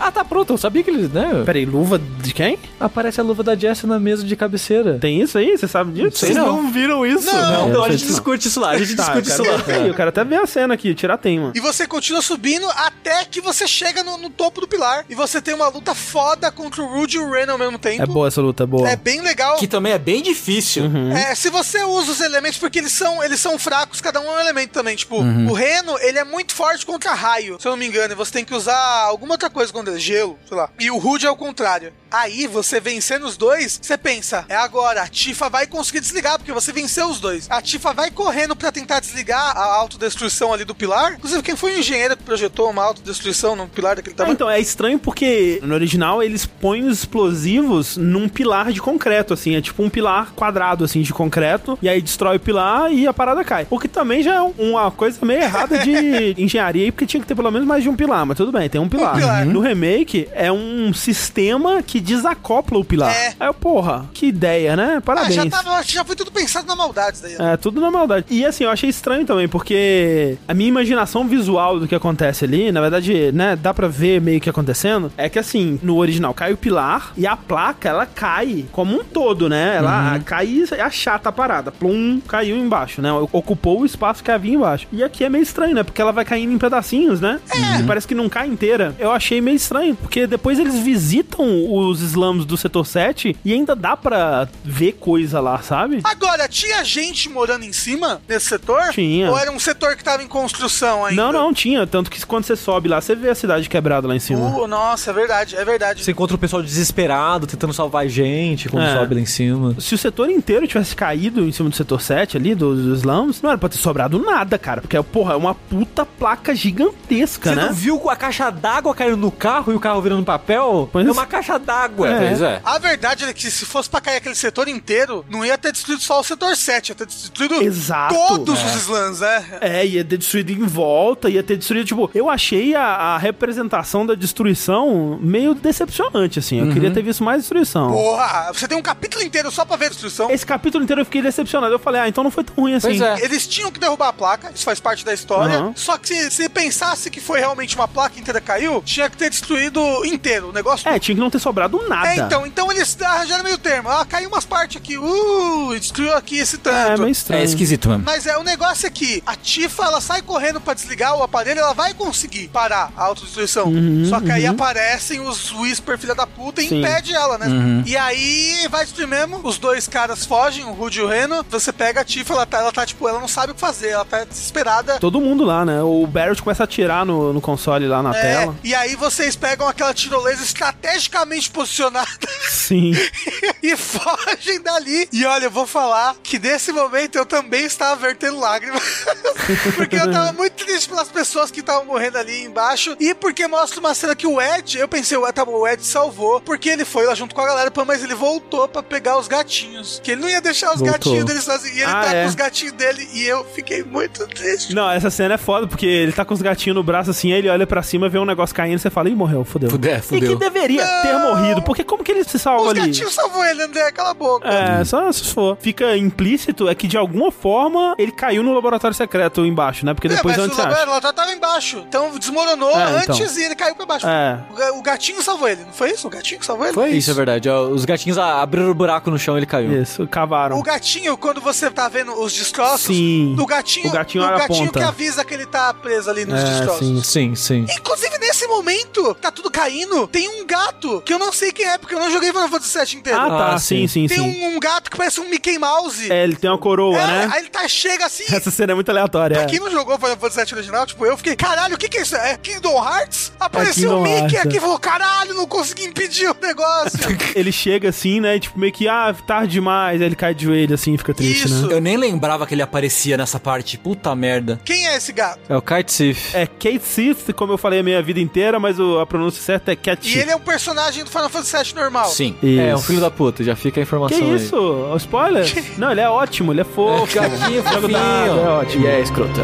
ah, 0.00 0.10
tá 0.10 0.24
pronto, 0.24 0.52
eu 0.52 0.58
sabia 0.58 0.82
que 0.82 0.90
eles, 0.90 1.10
né? 1.10 1.42
Peraí, 1.44 1.64
luva 1.64 1.98
de 2.20 2.32
quem? 2.32 2.58
Aparece 2.80 3.20
a 3.20 3.24
luva 3.24 3.42
da 3.42 3.54
Jessie 3.54 3.86
na 3.86 3.98
mesa 3.98 4.24
de 4.24 4.34
cabeceira. 4.36 4.98
Tem 4.98 5.20
isso 5.20 5.38
aí? 5.38 5.56
Você 5.56 5.68
sabe 5.68 5.92
disso? 5.92 6.18
Vocês 6.18 6.36
não. 6.36 6.62
não 6.62 6.70
viram 6.70 7.04
isso? 7.06 7.26
Não, 7.26 7.68
eu 7.68 7.82
a 7.82 7.86
sei 7.88 7.92
gente 7.98 8.04
não. 8.06 8.10
discute 8.12 8.48
isso 8.48 8.60
lá, 8.60 8.70
a 8.70 8.78
gente 8.78 8.94
Tá, 8.96 9.04
discute 9.04 9.28
isso 9.28 9.42
lá. 9.42 9.56
ver 9.58 9.72
aí, 9.74 9.88
Eu 9.88 9.94
quero 9.94 10.08
até 10.08 10.24
ver 10.24 10.36
a 10.40 10.46
cena 10.46 10.74
aqui, 10.74 10.94
tirar 10.94 11.18
tem, 11.18 11.38
mano. 11.38 11.52
E 11.54 11.60
você 11.60 11.86
continua 11.86 12.22
subindo 12.22 12.66
até 12.76 13.24
que 13.24 13.40
você 13.40 13.66
chega 13.66 14.02
no, 14.04 14.16
no 14.18 14.30
topo 14.30 14.60
do 14.60 14.68
pilar. 14.68 15.04
E 15.08 15.14
você 15.14 15.40
tem 15.40 15.54
uma 15.54 15.68
luta 15.68 15.94
foda 15.94 16.50
contra 16.50 16.82
o 16.82 16.86
Rude 16.86 17.16
e 17.16 17.20
o 17.20 17.30
Ren 17.30 17.46
ao 17.50 17.58
mesmo 17.58 17.78
tempo. 17.78 18.02
É 18.02 18.06
boa 18.06 18.28
essa 18.28 18.40
luta, 18.40 18.62
é 18.64 18.66
boa. 18.66 18.88
É 18.88 18.96
bem 18.96 19.20
legal. 19.20 19.56
Que 19.56 19.66
também 19.66 19.92
é 19.92 19.98
bem 19.98 20.22
difícil. 20.22 20.84
Uhum. 20.84 21.12
É, 21.12 21.34
se 21.34 21.48
você 21.50 21.82
usa 21.82 22.12
os 22.12 22.20
elementos, 22.20 22.51
porque 22.58 22.78
eles 22.78 22.92
são, 22.92 23.22
eles 23.22 23.40
são 23.40 23.58
fracos, 23.58 24.00
cada 24.00 24.20
um 24.20 24.24
é 24.24 24.36
um 24.36 24.40
elemento 24.40 24.70
também. 24.72 24.96
Tipo, 24.96 25.16
Uhum. 25.20 25.50
o 25.50 25.52
Reno, 25.52 25.96
ele 26.00 26.18
é 26.18 26.24
muito 26.24 26.54
forte 26.54 26.84
contra 26.86 27.12
raio, 27.14 27.56
se 27.60 27.66
eu 27.66 27.72
não 27.72 27.76
me 27.78 27.86
engano. 27.86 28.12
E 28.12 28.16
você 28.16 28.32
tem 28.32 28.44
que 28.44 28.54
usar 28.54 28.76
alguma 29.04 29.34
outra 29.34 29.48
coisa 29.50 29.72
contra 29.72 29.92
ele, 29.92 30.00
gelo, 30.00 30.38
sei 30.48 30.56
lá. 30.56 30.68
E 30.78 30.90
o 30.90 30.98
Rude 30.98 31.26
é 31.26 31.30
o 31.30 31.36
contrário. 31.36 31.92
Aí, 32.10 32.46
você 32.46 32.78
vencendo 32.78 33.24
os 33.24 33.38
dois, 33.38 33.80
você 33.82 33.96
pensa, 33.96 34.44
é 34.48 34.54
agora, 34.54 35.02
a 35.02 35.08
Tifa 35.08 35.48
vai 35.48 35.66
conseguir 35.66 36.00
desligar, 36.00 36.36
porque 36.38 36.52
você 36.52 36.70
venceu 36.70 37.06
os 37.08 37.18
dois. 37.18 37.46
A 37.50 37.62
Tifa 37.62 37.94
vai 37.94 38.10
correndo 38.10 38.54
pra 38.54 38.70
tentar 38.70 39.00
desligar 39.00 39.56
a 39.56 39.64
autodestruição 39.76 40.52
ali 40.52 40.64
do 40.64 40.74
pilar. 40.74 41.14
Inclusive, 41.14 41.42
quem 41.42 41.56
foi 41.56 41.74
o 41.74 41.78
engenheiro 41.78 42.14
que 42.16 42.22
projetou 42.22 42.68
uma 42.68 42.84
autodestruição 42.84 43.56
no 43.56 43.66
pilar 43.66 43.96
daquele 43.96 44.12
Ah, 44.14 44.18
tamanho? 44.18 44.34
então, 44.34 44.50
é 44.50 44.60
estranho 44.60 44.98
porque 44.98 45.58
no 45.62 45.72
original 45.72 46.22
eles 46.22 46.44
põem 46.44 46.84
os 46.86 46.98
explosivos 46.98 47.96
num 47.96 48.28
pilar 48.28 48.72
de 48.72 48.80
concreto, 48.80 49.32
assim. 49.32 49.56
É 49.56 49.62
tipo 49.62 49.82
um 49.82 49.88
pilar 49.88 50.32
quadrado, 50.32 50.84
assim, 50.84 51.00
de 51.00 51.12
concreto. 51.14 51.78
E 51.80 51.88
aí 51.88 52.02
destrói 52.02 52.36
o 52.36 52.40
pilar 52.42 52.92
e 52.92 53.06
a 53.06 53.12
parada 53.12 53.42
cai. 53.44 53.66
O 53.70 53.78
que 53.78 53.88
também 53.88 54.22
já 54.22 54.34
é 54.36 54.42
um- 54.42 54.52
uma 54.58 54.90
coisa 54.90 55.18
meio 55.24 55.40
errada 55.42 55.78
de 55.78 56.34
engenharia 56.38 56.84
aí, 56.84 56.92
porque 56.92 57.06
tinha 57.06 57.20
que 57.20 57.26
ter 57.26 57.34
pelo 57.34 57.50
menos 57.50 57.66
mais 57.66 57.82
de 57.82 57.88
um 57.88 57.96
pilar. 57.96 58.26
Mas 58.26 58.36
tudo 58.36 58.52
bem, 58.52 58.68
tem 58.68 58.80
um 58.80 58.88
pilar. 58.88 59.14
pilar. 59.14 59.46
No 59.46 59.60
remake, 59.60 60.28
é 60.32 60.50
um 60.52 60.92
sistema 60.92 61.82
que 61.82 62.00
desacopla 62.00 62.78
o 62.78 62.84
pilar. 62.84 63.10
É. 63.14 63.34
Aí 63.38 63.46
eu, 63.48 63.54
porra, 63.54 64.06
que 64.12 64.26
ideia, 64.26 64.76
né? 64.76 64.94
Ah, 64.98 65.00
Parabéns. 65.00 65.34
já, 65.34 65.46
tava, 65.46 65.82
já 65.82 66.04
foi 66.04 66.16
tudo 66.16 66.30
pensado 66.32 66.66
na 66.66 66.74
maldade 66.76 67.18
daí. 67.22 67.36
É, 67.38 67.56
tudo 67.56 67.80
na 67.80 67.90
maldade. 67.90 68.26
E 68.30 68.44
assim, 68.44 68.64
eu 68.64 68.70
achei 68.70 68.88
estranho 68.90 69.24
também, 69.24 69.48
porque 69.48 70.36
a 70.48 70.54
minha 70.54 70.68
imaginação 70.68 71.26
visual 71.26 71.78
do 71.78 71.86
que 71.88 71.94
acontece 71.94 72.44
ali, 72.44 72.72
na 72.72 72.80
verdade, 72.80 73.30
né, 73.32 73.56
dá 73.56 73.72
pra 73.72 73.88
ver 73.88 74.20
meio 74.20 74.40
que 74.40 74.50
acontecendo, 74.50 75.12
é 75.16 75.28
que 75.28 75.38
assim, 75.38 75.78
no 75.82 75.96
original 75.96 76.34
cai 76.34 76.52
o 76.52 76.56
pilar 76.56 77.12
e 77.16 77.26
a 77.26 77.36
placa, 77.36 77.88
ela 77.88 78.06
cai 78.06 78.64
como 78.72 78.96
um 79.00 79.04
todo, 79.04 79.48
né? 79.48 79.76
Ela 79.76 80.18
cai 80.24 80.46
e 80.46 80.80
achata 80.80 81.28
a 81.28 81.32
parada. 81.32 81.70
Plum, 81.70 82.20
caiu 82.32 82.56
embaixo, 82.56 83.02
né? 83.02 83.12
Ocupou 83.12 83.82
o 83.82 83.84
espaço 83.84 84.24
que 84.24 84.30
havia 84.30 84.54
embaixo. 84.54 84.86
E 84.90 85.04
aqui 85.04 85.22
é 85.22 85.28
meio 85.28 85.42
estranho, 85.42 85.74
né? 85.74 85.82
Porque 85.82 86.00
ela 86.00 86.12
vai 86.12 86.24
caindo 86.24 86.50
em 86.50 86.56
pedacinhos, 86.56 87.20
né? 87.20 87.38
E 87.78 87.82
parece 87.82 88.08
que 88.08 88.14
não 88.14 88.26
cai 88.26 88.48
inteira. 88.48 88.94
Eu 88.98 89.10
achei 89.10 89.38
meio 89.42 89.56
estranho, 89.56 89.94
porque 89.94 90.26
depois 90.26 90.58
eles 90.58 90.78
visitam 90.78 91.44
os 91.70 92.00
slums 92.00 92.46
do 92.46 92.56
setor 92.56 92.86
7 92.86 93.36
e 93.44 93.52
ainda 93.52 93.76
dá 93.76 93.98
pra 93.98 94.48
ver 94.64 94.92
coisa 94.92 95.40
lá, 95.40 95.60
sabe? 95.60 96.00
Agora, 96.04 96.48
tinha 96.48 96.82
gente 96.82 97.28
morando 97.28 97.66
em 97.66 97.72
cima 97.72 98.22
nesse 98.26 98.46
setor? 98.46 98.82
Tinha. 98.92 99.30
Ou 99.30 99.38
era 99.38 99.52
um 99.52 99.58
setor 99.58 99.94
que 99.94 100.02
tava 100.02 100.22
em 100.22 100.26
construção 100.28 101.04
ainda? 101.04 101.22
Não, 101.22 101.32
não, 101.32 101.52
tinha. 101.52 101.86
Tanto 101.86 102.10
que 102.10 102.24
quando 102.24 102.44
você 102.44 102.56
sobe 102.56 102.88
lá, 102.88 102.98
você 102.98 103.14
vê 103.14 103.28
a 103.28 103.34
cidade 103.34 103.68
quebrada 103.68 104.08
lá 104.08 104.16
em 104.16 104.20
cima. 104.20 104.40
Uh, 104.56 104.66
nossa, 104.66 105.10
é 105.10 105.12
verdade, 105.14 105.54
é 105.54 105.64
verdade. 105.66 106.02
Você 106.02 106.12
encontra 106.12 106.34
o 106.34 106.38
pessoal 106.38 106.62
desesperado, 106.62 107.46
tentando 107.46 107.74
salvar 107.74 108.08
gente 108.08 108.70
quando 108.70 108.84
É. 108.86 108.94
sobe 108.96 109.16
lá 109.16 109.20
em 109.20 109.26
cima. 109.26 109.76
Se 109.78 109.94
o 109.94 109.98
setor 109.98 110.30
inteiro 110.30 110.66
tivesse 110.66 110.96
caído 110.96 111.46
em 111.46 111.52
cima 111.52 111.68
do 111.68 111.76
setor 111.76 112.00
7 112.00 112.11
ali, 112.36 112.54
dos 112.54 112.82
dos 112.82 112.98
slums, 113.00 113.40
não 113.42 113.50
era 113.50 113.58
pra 113.58 113.68
ter 113.68 113.76
sobrado 113.78 114.18
nada, 114.18 114.58
cara. 114.58 114.80
Porque, 114.80 115.00
porra, 115.02 115.34
é 115.34 115.36
uma 115.36 115.54
puta 115.54 116.04
placa 116.04 116.54
gigantesca, 116.54 117.50
Você 117.50 117.56
né? 117.56 117.66
não 117.66 117.72
viu 117.72 118.10
a 118.10 118.16
caixa 118.16 118.50
d'água 118.50 118.94
caindo 118.94 119.16
no 119.16 119.30
carro 119.30 119.72
e 119.72 119.76
o 119.76 119.80
carro 119.80 120.00
virando 120.02 120.24
papel? 120.24 120.88
Pois- 120.92 121.06
é 121.06 121.10
uma 121.10 121.26
caixa 121.26 121.58
d'água. 121.58 122.08
É. 122.08 122.28
Pois 122.28 122.42
é. 122.42 122.60
A 122.64 122.78
verdade 122.78 123.24
é 123.24 123.32
que 123.32 123.50
se 123.50 123.64
fosse 123.64 123.88
pra 123.88 124.00
cair 124.00 124.16
aquele 124.16 124.34
setor 124.34 124.68
inteiro, 124.68 125.24
não 125.30 125.44
ia 125.44 125.56
ter 125.56 125.72
destruído 125.72 126.02
só 126.02 126.20
o 126.20 126.24
setor 126.24 126.56
7, 126.56 126.88
ia 126.90 126.94
ter 126.94 127.06
destruído 127.06 127.54
Exato. 127.62 128.14
todos 128.14 128.58
É. 128.60 128.64
os 128.66 128.74
slams, 128.82 129.20
né? 129.20 129.44
É, 129.60 129.86
ia 129.86 130.04
ter 130.04 130.16
destruído 130.18 130.50
em 130.50 130.66
volta, 130.66 131.28
ia 131.28 131.42
ter 131.42 131.56
destruído, 131.56 131.86
tipo, 131.86 132.10
eu 132.14 132.28
achei 132.28 132.74
a, 132.74 132.82
a 132.84 133.18
representação 133.18 134.04
da 134.06 134.14
destruição 134.14 135.18
meio 135.20 135.54
decepcionante, 135.54 136.38
assim. 136.38 136.60
Eu 136.60 136.72
queria 136.72 136.90
ter 136.90 137.02
visto 137.02 137.22
mais 137.24 137.38
destruição. 137.42 137.90
Porra, 137.92 138.50
você 138.52 138.66
tem 138.68 138.76
um 138.76 138.82
capítulo 138.82 139.22
inteiro 139.24 139.50
só 139.50 139.64
pra 139.64 139.76
ver 139.76 139.86
a 139.86 139.88
destruição. 139.90 140.30
Esse 140.30 140.44
capítulo 140.44 140.82
inteiro 140.84 141.00
eu 141.00 141.04
fiquei 141.04 141.22
decepcionado. 141.22 141.72
Eu 141.74 141.78
falei, 141.78 142.00
ah, 142.02 142.08
então 142.08 142.24
não 142.24 142.30
foi 142.30 142.44
tão 142.44 142.54
ruim 142.56 142.74
assim. 142.74 142.88
Pois 142.88 143.00
é. 143.00 143.24
Eles 143.24 143.46
tinham 143.46 143.70
que 143.70 143.78
derrubar 143.78 144.08
a 144.08 144.12
placa, 144.12 144.50
isso 144.54 144.64
faz 144.64 144.80
parte 144.80 145.04
da 145.04 145.12
história. 145.12 145.56
Aham. 145.58 145.72
Só 145.76 145.96
que 145.98 146.08
se, 146.08 146.30
se 146.30 146.48
pensasse 146.48 147.10
que 147.10 147.20
foi 147.20 147.40
realmente 147.40 147.74
uma 147.74 147.88
placa 147.88 148.18
inteira 148.18 148.40
caiu, 148.40 148.82
tinha 148.84 149.08
que 149.08 149.16
ter 149.16 149.30
destruído 149.30 149.80
inteiro 150.04 150.50
o 150.50 150.52
negócio. 150.52 150.88
É, 150.88 150.98
tinha 150.98 151.14
que 151.14 151.20
não 151.20 151.30
ter 151.30 151.38
sobrado 151.38 151.80
nada. 151.88 152.08
É, 152.08 152.16
então, 152.16 152.46
então 152.46 152.70
eles 152.72 152.96
arranjaram 153.00 153.44
meio 153.44 153.58
termo. 153.58 153.88
Ah, 153.88 154.04
caiu 154.04 154.28
umas 154.28 154.44
partes 154.44 154.76
aqui, 154.76 154.96
uh, 154.98 155.74
destruiu 155.78 156.14
aqui 156.14 156.38
esse 156.38 156.56
É, 156.56 156.58
tanto. 156.58 157.02
meio 157.02 157.12
estranho. 157.12 157.42
É 157.42 157.44
esquisito 157.44 157.88
mesmo. 157.88 158.04
Mas 158.04 158.26
é, 158.26 158.36
o 158.36 158.42
negócio 158.42 158.86
é 158.86 158.90
que 158.90 159.22
a 159.26 159.34
Tifa, 159.36 159.84
ela 159.84 160.00
sai 160.00 160.22
correndo 160.22 160.60
pra 160.60 160.74
desligar 160.74 161.16
o 161.16 161.22
aparelho, 161.22 161.60
ela 161.60 161.74
vai 161.74 161.94
conseguir 161.94 162.48
parar 162.48 162.92
a 162.96 163.04
autodestruição. 163.04 163.66
Uhum, 163.66 164.06
Só 164.08 164.20
que 164.20 164.30
aí 164.30 164.46
aparecem 164.46 165.20
os 165.20 165.52
Whisper, 165.52 165.98
filha 165.98 166.14
da 166.14 166.26
puta, 166.26 166.62
e 166.62 166.68
Sim. 166.68 166.80
impede 166.80 167.14
ela, 167.14 167.38
né? 167.38 167.46
Uhum. 167.46 167.82
E 167.86 167.96
aí 167.96 168.66
vai 168.70 168.84
destruir 168.84 169.06
mesmo, 169.08 169.40
os 169.44 169.58
dois 169.58 169.86
caras 169.86 170.24
fogem, 170.24 170.64
o 170.64 170.72
Rude 170.72 171.00
e 171.00 171.02
o 171.02 171.08
Reno, 171.08 171.44
você 171.50 171.72
pega 171.72 171.91
ela 172.32 172.46
tá, 172.46 172.58
ela 172.58 172.72
tá, 172.72 172.86
tipo, 172.86 173.08
ela 173.08 173.20
não 173.20 173.28
sabe 173.28 173.52
o 173.52 173.54
que 173.54 173.60
fazer, 173.60 173.90
ela 173.90 174.04
tá 174.04 174.24
desesperada. 174.24 174.98
Todo 174.98 175.20
mundo 175.20 175.44
lá, 175.44 175.64
né? 175.64 175.82
O 175.82 176.06
Barrett 176.06 176.42
começa 176.42 176.62
a 176.62 176.64
atirar 176.64 177.04
no, 177.04 177.32
no 177.32 177.40
console 177.40 177.86
lá 177.86 178.02
na 178.02 178.16
É, 178.16 178.20
tela. 178.20 178.56
e 178.64 178.74
aí 178.74 178.96
vocês 178.96 179.36
pegam 179.36 179.66
aquela 179.68 179.92
tirolesa 179.94 180.42
estrategicamente 180.42 181.50
posicionada 181.50 182.08
Sim. 182.48 182.92
e 183.62 183.76
fogem 183.76 184.60
dali. 184.62 185.08
E 185.12 185.24
olha, 185.24 185.44
eu 185.46 185.50
vou 185.50 185.66
falar 185.66 186.16
que 186.22 186.38
nesse 186.38 186.72
momento 186.72 187.16
eu 187.16 187.26
também 187.26 187.64
estava 187.64 187.96
vertendo 187.96 188.38
lágrimas. 188.38 188.82
porque 189.76 189.96
eu 189.96 190.10
tava 190.10 190.32
muito 190.32 190.64
triste 190.64 190.88
pelas 190.88 191.08
pessoas 191.08 191.50
que 191.50 191.60
estavam 191.60 191.84
morrendo 191.84 192.18
ali 192.18 192.44
embaixo. 192.44 192.96
E 192.98 193.14
porque 193.14 193.46
mostra 193.46 193.80
uma 193.80 193.94
cena 193.94 194.14
que 194.14 194.26
o 194.26 194.40
Ed, 194.40 194.78
eu 194.78 194.88
pensei, 194.88 195.18
tá 195.32 195.44
bom, 195.44 195.52
o 195.52 195.68
Ed 195.68 195.84
salvou, 195.84 196.40
porque 196.40 196.68
ele 196.68 196.84
foi 196.84 197.06
lá 197.06 197.14
junto 197.14 197.34
com 197.34 197.40
a 197.40 197.46
galera, 197.46 197.72
mas 197.86 198.02
ele 198.02 198.14
voltou 198.14 198.68
pra 198.68 198.82
pegar 198.82 199.18
os 199.18 199.26
gatinhos. 199.28 200.00
Que 200.02 200.12
ele 200.12 200.20
não 200.22 200.28
ia 200.28 200.40
deixar 200.40 200.72
os 200.72 200.78
Voltou. 200.80 200.92
gatinhos 200.92 201.24
dele 201.24 201.40
sozinhos. 201.40 201.81
E 201.82 201.84
ele 201.84 201.92
Ah, 201.92 202.02
tá 202.04 202.14
é. 202.14 202.22
com 202.22 202.28
os 202.28 202.34
gatinhos 202.34 202.72
dele 202.74 203.08
e 203.12 203.24
eu 203.24 203.44
fiquei 203.44 203.82
muito 203.82 204.26
triste. 204.28 204.74
Não, 204.74 204.90
essa 204.90 205.10
cena 205.10 205.34
é 205.34 205.38
foda, 205.38 205.66
porque 205.66 205.86
ele 205.86 206.12
tá 206.12 206.24
com 206.24 206.32
os 206.34 206.42
gatinhos 206.42 206.76
no 206.76 206.82
braço 206.82 207.10
assim, 207.10 207.32
aí 207.32 207.38
ele 207.40 207.48
olha 207.48 207.66
pra 207.66 207.82
cima, 207.82 208.08
vê 208.08 208.18
um 208.18 208.24
negócio 208.24 208.54
caindo, 208.54 208.78
você 208.78 208.90
fala, 208.90 209.08
ih, 209.08 209.14
morreu, 209.14 209.44
fudeu. 209.44 209.70
Fudeu, 209.70 209.96
E 209.96 210.00
fudeu. 210.02 210.30
que 210.30 210.36
deveria 210.36 210.84
ter 211.02 211.16
morrido, 211.18 211.62
porque 211.62 211.82
como 211.84 212.02
que 212.04 212.12
ele 212.12 212.24
se 212.24 212.38
salva 212.38 212.62
Os 212.64 212.70
ali? 212.70 212.80
gatinhos 212.86 213.14
salvou 213.14 213.44
ele, 213.44 213.62
André, 213.62 213.90
cala 213.92 214.10
a 214.10 214.14
boca. 214.14 214.48
É, 214.48 214.84
só 214.84 215.10
se 215.12 215.24
for. 215.32 215.56
Fica 215.60 215.96
implícito 215.96 216.68
é 216.68 216.74
que 216.74 216.86
de 216.86 216.96
alguma 216.96 217.30
forma 217.32 217.94
ele 217.98 218.12
caiu 218.12 218.42
no 218.42 218.54
laboratório 218.54 218.94
secreto 218.96 219.44
embaixo, 219.44 219.84
né? 219.84 219.94
Porque 219.94 220.08
depois 220.08 220.34
é, 220.36 220.38
mas 220.38 220.44
onde 220.46 220.52
o 220.52 220.56
você 220.56 220.62
acha? 220.62 220.78
laboratório 220.80 221.16
tava 221.16 221.32
embaixo. 221.32 221.84
Então 221.88 222.16
desmoronou 222.18 222.70
É, 222.70 223.02
então. 223.02 223.14
antes 223.16 223.36
e 223.36 223.42
ele 223.44 223.54
caiu 223.54 223.74
pra 223.74 223.86
baixo. 223.86 224.06
É. 224.06 224.38
O 224.74 224.82
O 224.82 224.82
gatinho 224.82 225.22
salvou 225.22 225.48
ele, 225.48 225.62
não 225.64 225.72
foi 225.72 225.90
isso? 225.90 226.06
O 226.06 226.10
gatinho 226.10 226.40
que 226.40 226.46
salvou 226.46 226.66
ele? 226.66 226.74
Foi 226.74 226.90
Isso 226.90 227.10
é 227.10 227.14
verdade. 227.14 227.48
Os 227.48 227.84
gatinhos 227.84 228.18
abriram 228.18 228.70
o 228.70 228.74
buraco 228.74 229.10
no 229.10 229.18
chão 229.18 229.36
e 229.36 229.38
ele 229.38 229.46
caiu. 229.46 229.80
Isso, 229.80 230.06
cavaram. 230.08 230.58
O 230.58 230.62
gatinho, 230.62 231.16
quando 231.16 231.40
você 231.40 231.70
tá 231.72 231.88
vendo 231.88 232.12
os 232.20 232.32
destroços, 232.32 232.94
Sim. 232.94 233.34
do 233.36 233.46
gatinho, 233.46 233.88
O 233.88 233.92
gatinho 233.92 234.24
do 234.24 234.30
gatinho 234.38 234.66
ponta. 234.66 234.78
que 234.80 234.84
avisa 234.84 235.24
que 235.24 235.34
ele 235.34 235.46
tá 235.46 235.72
preso 235.74 236.10
ali 236.10 236.24
nos 236.24 236.40
É, 236.40 236.44
destroços. 236.44 237.06
sim. 237.06 237.22
Sim, 237.22 237.34
sim. 237.34 237.66
Inclusive, 237.78 238.18
nesse 238.18 238.46
momento, 238.46 239.14
tá 239.14 239.30
tudo 239.30 239.50
caindo, 239.50 240.06
tem 240.08 240.28
um 240.28 240.46
gato, 240.46 241.00
que 241.04 241.12
eu 241.12 241.18
não 241.18 241.32
sei 241.32 241.52
quem 241.52 241.66
é, 241.66 241.78
porque 241.78 241.94
eu 241.94 242.00
não 242.00 242.10
joguei 242.10 242.30
Final 242.32 242.48
Fantasy 242.48 242.78
VII 242.78 242.96
inteiro. 242.98 243.18
Ah, 243.20 243.28
tá, 243.28 243.54
Ah, 243.54 243.58
sim, 243.58 243.86
sim, 243.86 244.06
tem 244.06 244.18
sim. 244.18 244.44
Um, 244.44 244.56
um 244.56 244.60
gato 244.60 244.90
que 244.90 244.96
parece 244.96 245.20
um 245.20 245.28
Mickey 245.28 245.58
Mouse. 245.58 246.10
É, 246.10 246.24
ele 246.24 246.36
tem 246.36 246.50
uma 246.50 246.58
coroa, 246.58 246.98
É, 246.98 247.06
né? 247.06 247.28
aí 247.32 247.40
ele 247.40 247.48
tá, 247.50 247.66
chega 247.68 248.06
assim... 248.06 248.24
Essa 248.34 248.50
cena 248.50 248.72
é 248.72 248.74
muito 248.74 248.88
aleatória. 248.90 249.36
Pra 249.36 249.44
é. 249.44 249.46
quem 249.48 249.60
não 249.60 249.70
jogou 249.70 249.96
Final 249.98 250.16
Fantasy 250.16 250.44
VII 250.44 250.54
original, 250.54 250.86
tipo, 250.86 251.06
eu 251.06 251.16
fiquei, 251.16 251.36
caralho, 251.36 251.74
o 251.74 251.78
que 251.78 251.88
que 251.88 251.98
é 251.98 252.02
isso? 252.02 252.16
É 252.16 252.36
Kingdom 252.36 252.74
Hearts? 252.82 253.32
Apareceu 253.38 253.90
o 253.98 254.02
Kingdom 254.02 254.02
Mickey 254.02 254.34
Hearts, 254.36 254.46
aqui 254.46 254.54
é. 254.54 254.58
e 254.58 254.60
falou, 254.60 254.78
caralho, 254.78 255.34
não 255.34 255.46
consegui 255.46 255.84
impedir 255.84 256.28
o 256.30 256.36
negócio. 256.40 256.98
Ele 257.34 257.52
chega 257.52 257.88
assim, 257.88 258.20
né? 258.20 258.38
Tipo, 258.38 258.58
meio 258.58 258.72
que, 258.72 258.88
ah, 258.88 259.14
tarde 259.26 259.52
demais. 259.52 260.00
Aí 260.00 260.06
ele 260.06 260.16
cai 260.16 260.34
de 260.34 260.44
joelho 260.44 260.74
assim, 260.74 260.96
fica 260.96 261.12
triste, 261.14 261.46
Isso. 261.46 261.54
né? 261.61 261.61
Eu 261.70 261.80
nem 261.80 261.96
lembrava 261.96 262.46
que 262.46 262.54
ele 262.54 262.62
aparecia 262.62 263.16
nessa 263.16 263.38
parte. 263.40 263.76
Puta 263.78 264.14
merda. 264.14 264.60
Quem 264.64 264.86
é 264.88 264.96
esse 264.96 265.12
gato? 265.12 265.40
É 265.48 265.56
o 265.56 265.62
Kite 265.62 265.92
Sith. 265.92 266.34
É 266.34 266.46
Kate 266.46 266.82
Sith, 266.84 267.32
como 267.34 267.52
eu 267.52 267.58
falei 267.58 267.80
a 267.80 267.82
minha 267.82 268.02
vida 268.02 268.20
inteira, 268.20 268.58
mas 268.60 268.78
o- 268.78 268.98
a 269.00 269.06
pronúncia 269.06 269.42
certa 269.42 269.72
é 269.72 269.76
Cat 269.76 270.08
E 270.08 270.18
ele 270.18 270.30
é 270.30 270.36
um 270.36 270.40
personagem 270.40 271.04
do 271.04 271.10
Final 271.10 271.28
Fantasy 271.28 271.56
VII 271.64 271.74
normal. 271.74 272.06
Sim. 272.08 272.36
É, 272.42 272.74
um 272.74 272.78
filho 272.80 273.00
da 273.00 273.10
puta, 273.10 273.42
já 273.44 273.54
fica 273.56 273.80
a 273.80 273.82
Que 273.82 273.88
informação 273.88 274.18
aí. 274.18 274.36
isso? 274.36 274.56
O 274.56 274.96
spoiler? 274.96 275.46
Não, 275.78 275.90
ele 275.90 276.00
é 276.00 276.08
ótimo, 276.08 276.52
ele 276.52 276.60
é 276.60 276.64
fofo. 276.64 277.18
É, 277.18 277.28
gatinho 277.28 277.62
fofinho. 277.62 277.96
É 277.96 278.48
ótimo. 278.48 278.84
E 278.84 278.86
é 278.88 279.00
escrota. 279.00 279.42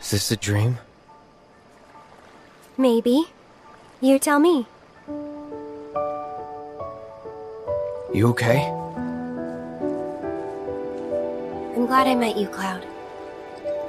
Is 0.00 0.10
this 0.10 0.30
a 0.32 0.36
dream? 0.36 0.78
Maybe. 2.78 3.24
You 4.02 4.18
tell 4.18 4.38
me. 4.38 4.66
You 8.12 8.28
okay? 8.28 8.68
I'm 11.74 11.86
glad 11.86 12.06
I 12.06 12.14
met 12.14 12.36
you, 12.36 12.48
Cloud. 12.48 12.86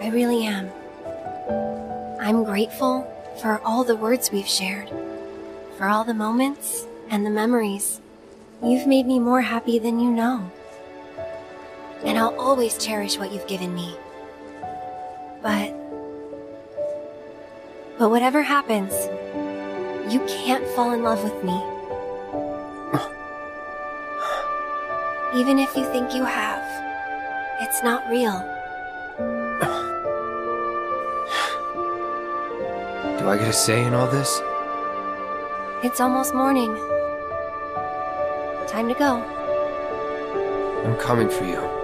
I 0.01 0.09
really 0.09 0.45
am. 0.45 0.69
I'm 2.21 2.45
grateful 2.45 3.05
for 3.41 3.59
all 3.65 3.83
the 3.83 3.95
words 3.95 4.31
we've 4.31 4.47
shared, 4.47 4.89
for 5.77 5.87
all 5.87 6.05
the 6.05 6.13
moments 6.13 6.85
and 7.09 7.25
the 7.25 7.29
memories. 7.29 7.99
You've 8.63 8.87
made 8.87 9.05
me 9.05 9.19
more 9.19 9.41
happy 9.41 9.79
than 9.79 9.99
you 9.99 10.11
know. 10.11 10.49
And 12.05 12.17
I'll 12.17 12.39
always 12.39 12.77
cherish 12.77 13.17
what 13.17 13.33
you've 13.33 13.47
given 13.47 13.75
me. 13.75 13.95
But. 15.41 15.86
But 17.97 18.11
whatever 18.11 18.43
happens, 18.43 18.93
you 20.13 20.19
can't 20.27 20.65
fall 20.75 20.91
in 20.91 21.01
love 21.01 21.23
with 21.23 21.43
me. 21.43 21.57
Even 25.35 25.57
if 25.57 25.75
you 25.75 25.83
think 25.91 26.13
you 26.13 26.23
have, 26.23 26.63
it's 27.59 27.83
not 27.83 28.07
real. 28.07 28.39
Do 33.17 33.27
I 33.27 33.37
get 33.39 33.47
a 33.47 33.53
say 33.53 33.83
in 33.83 33.95
all 33.95 34.07
this? 34.07 34.41
It's 35.83 35.99
almost 35.99 36.35
morning. 36.35 36.75
Time 38.67 38.87
to 38.87 38.93
go. 38.93 39.23
I'm 40.85 40.95
coming 40.97 41.29
for 41.29 41.45
you. 41.45 41.76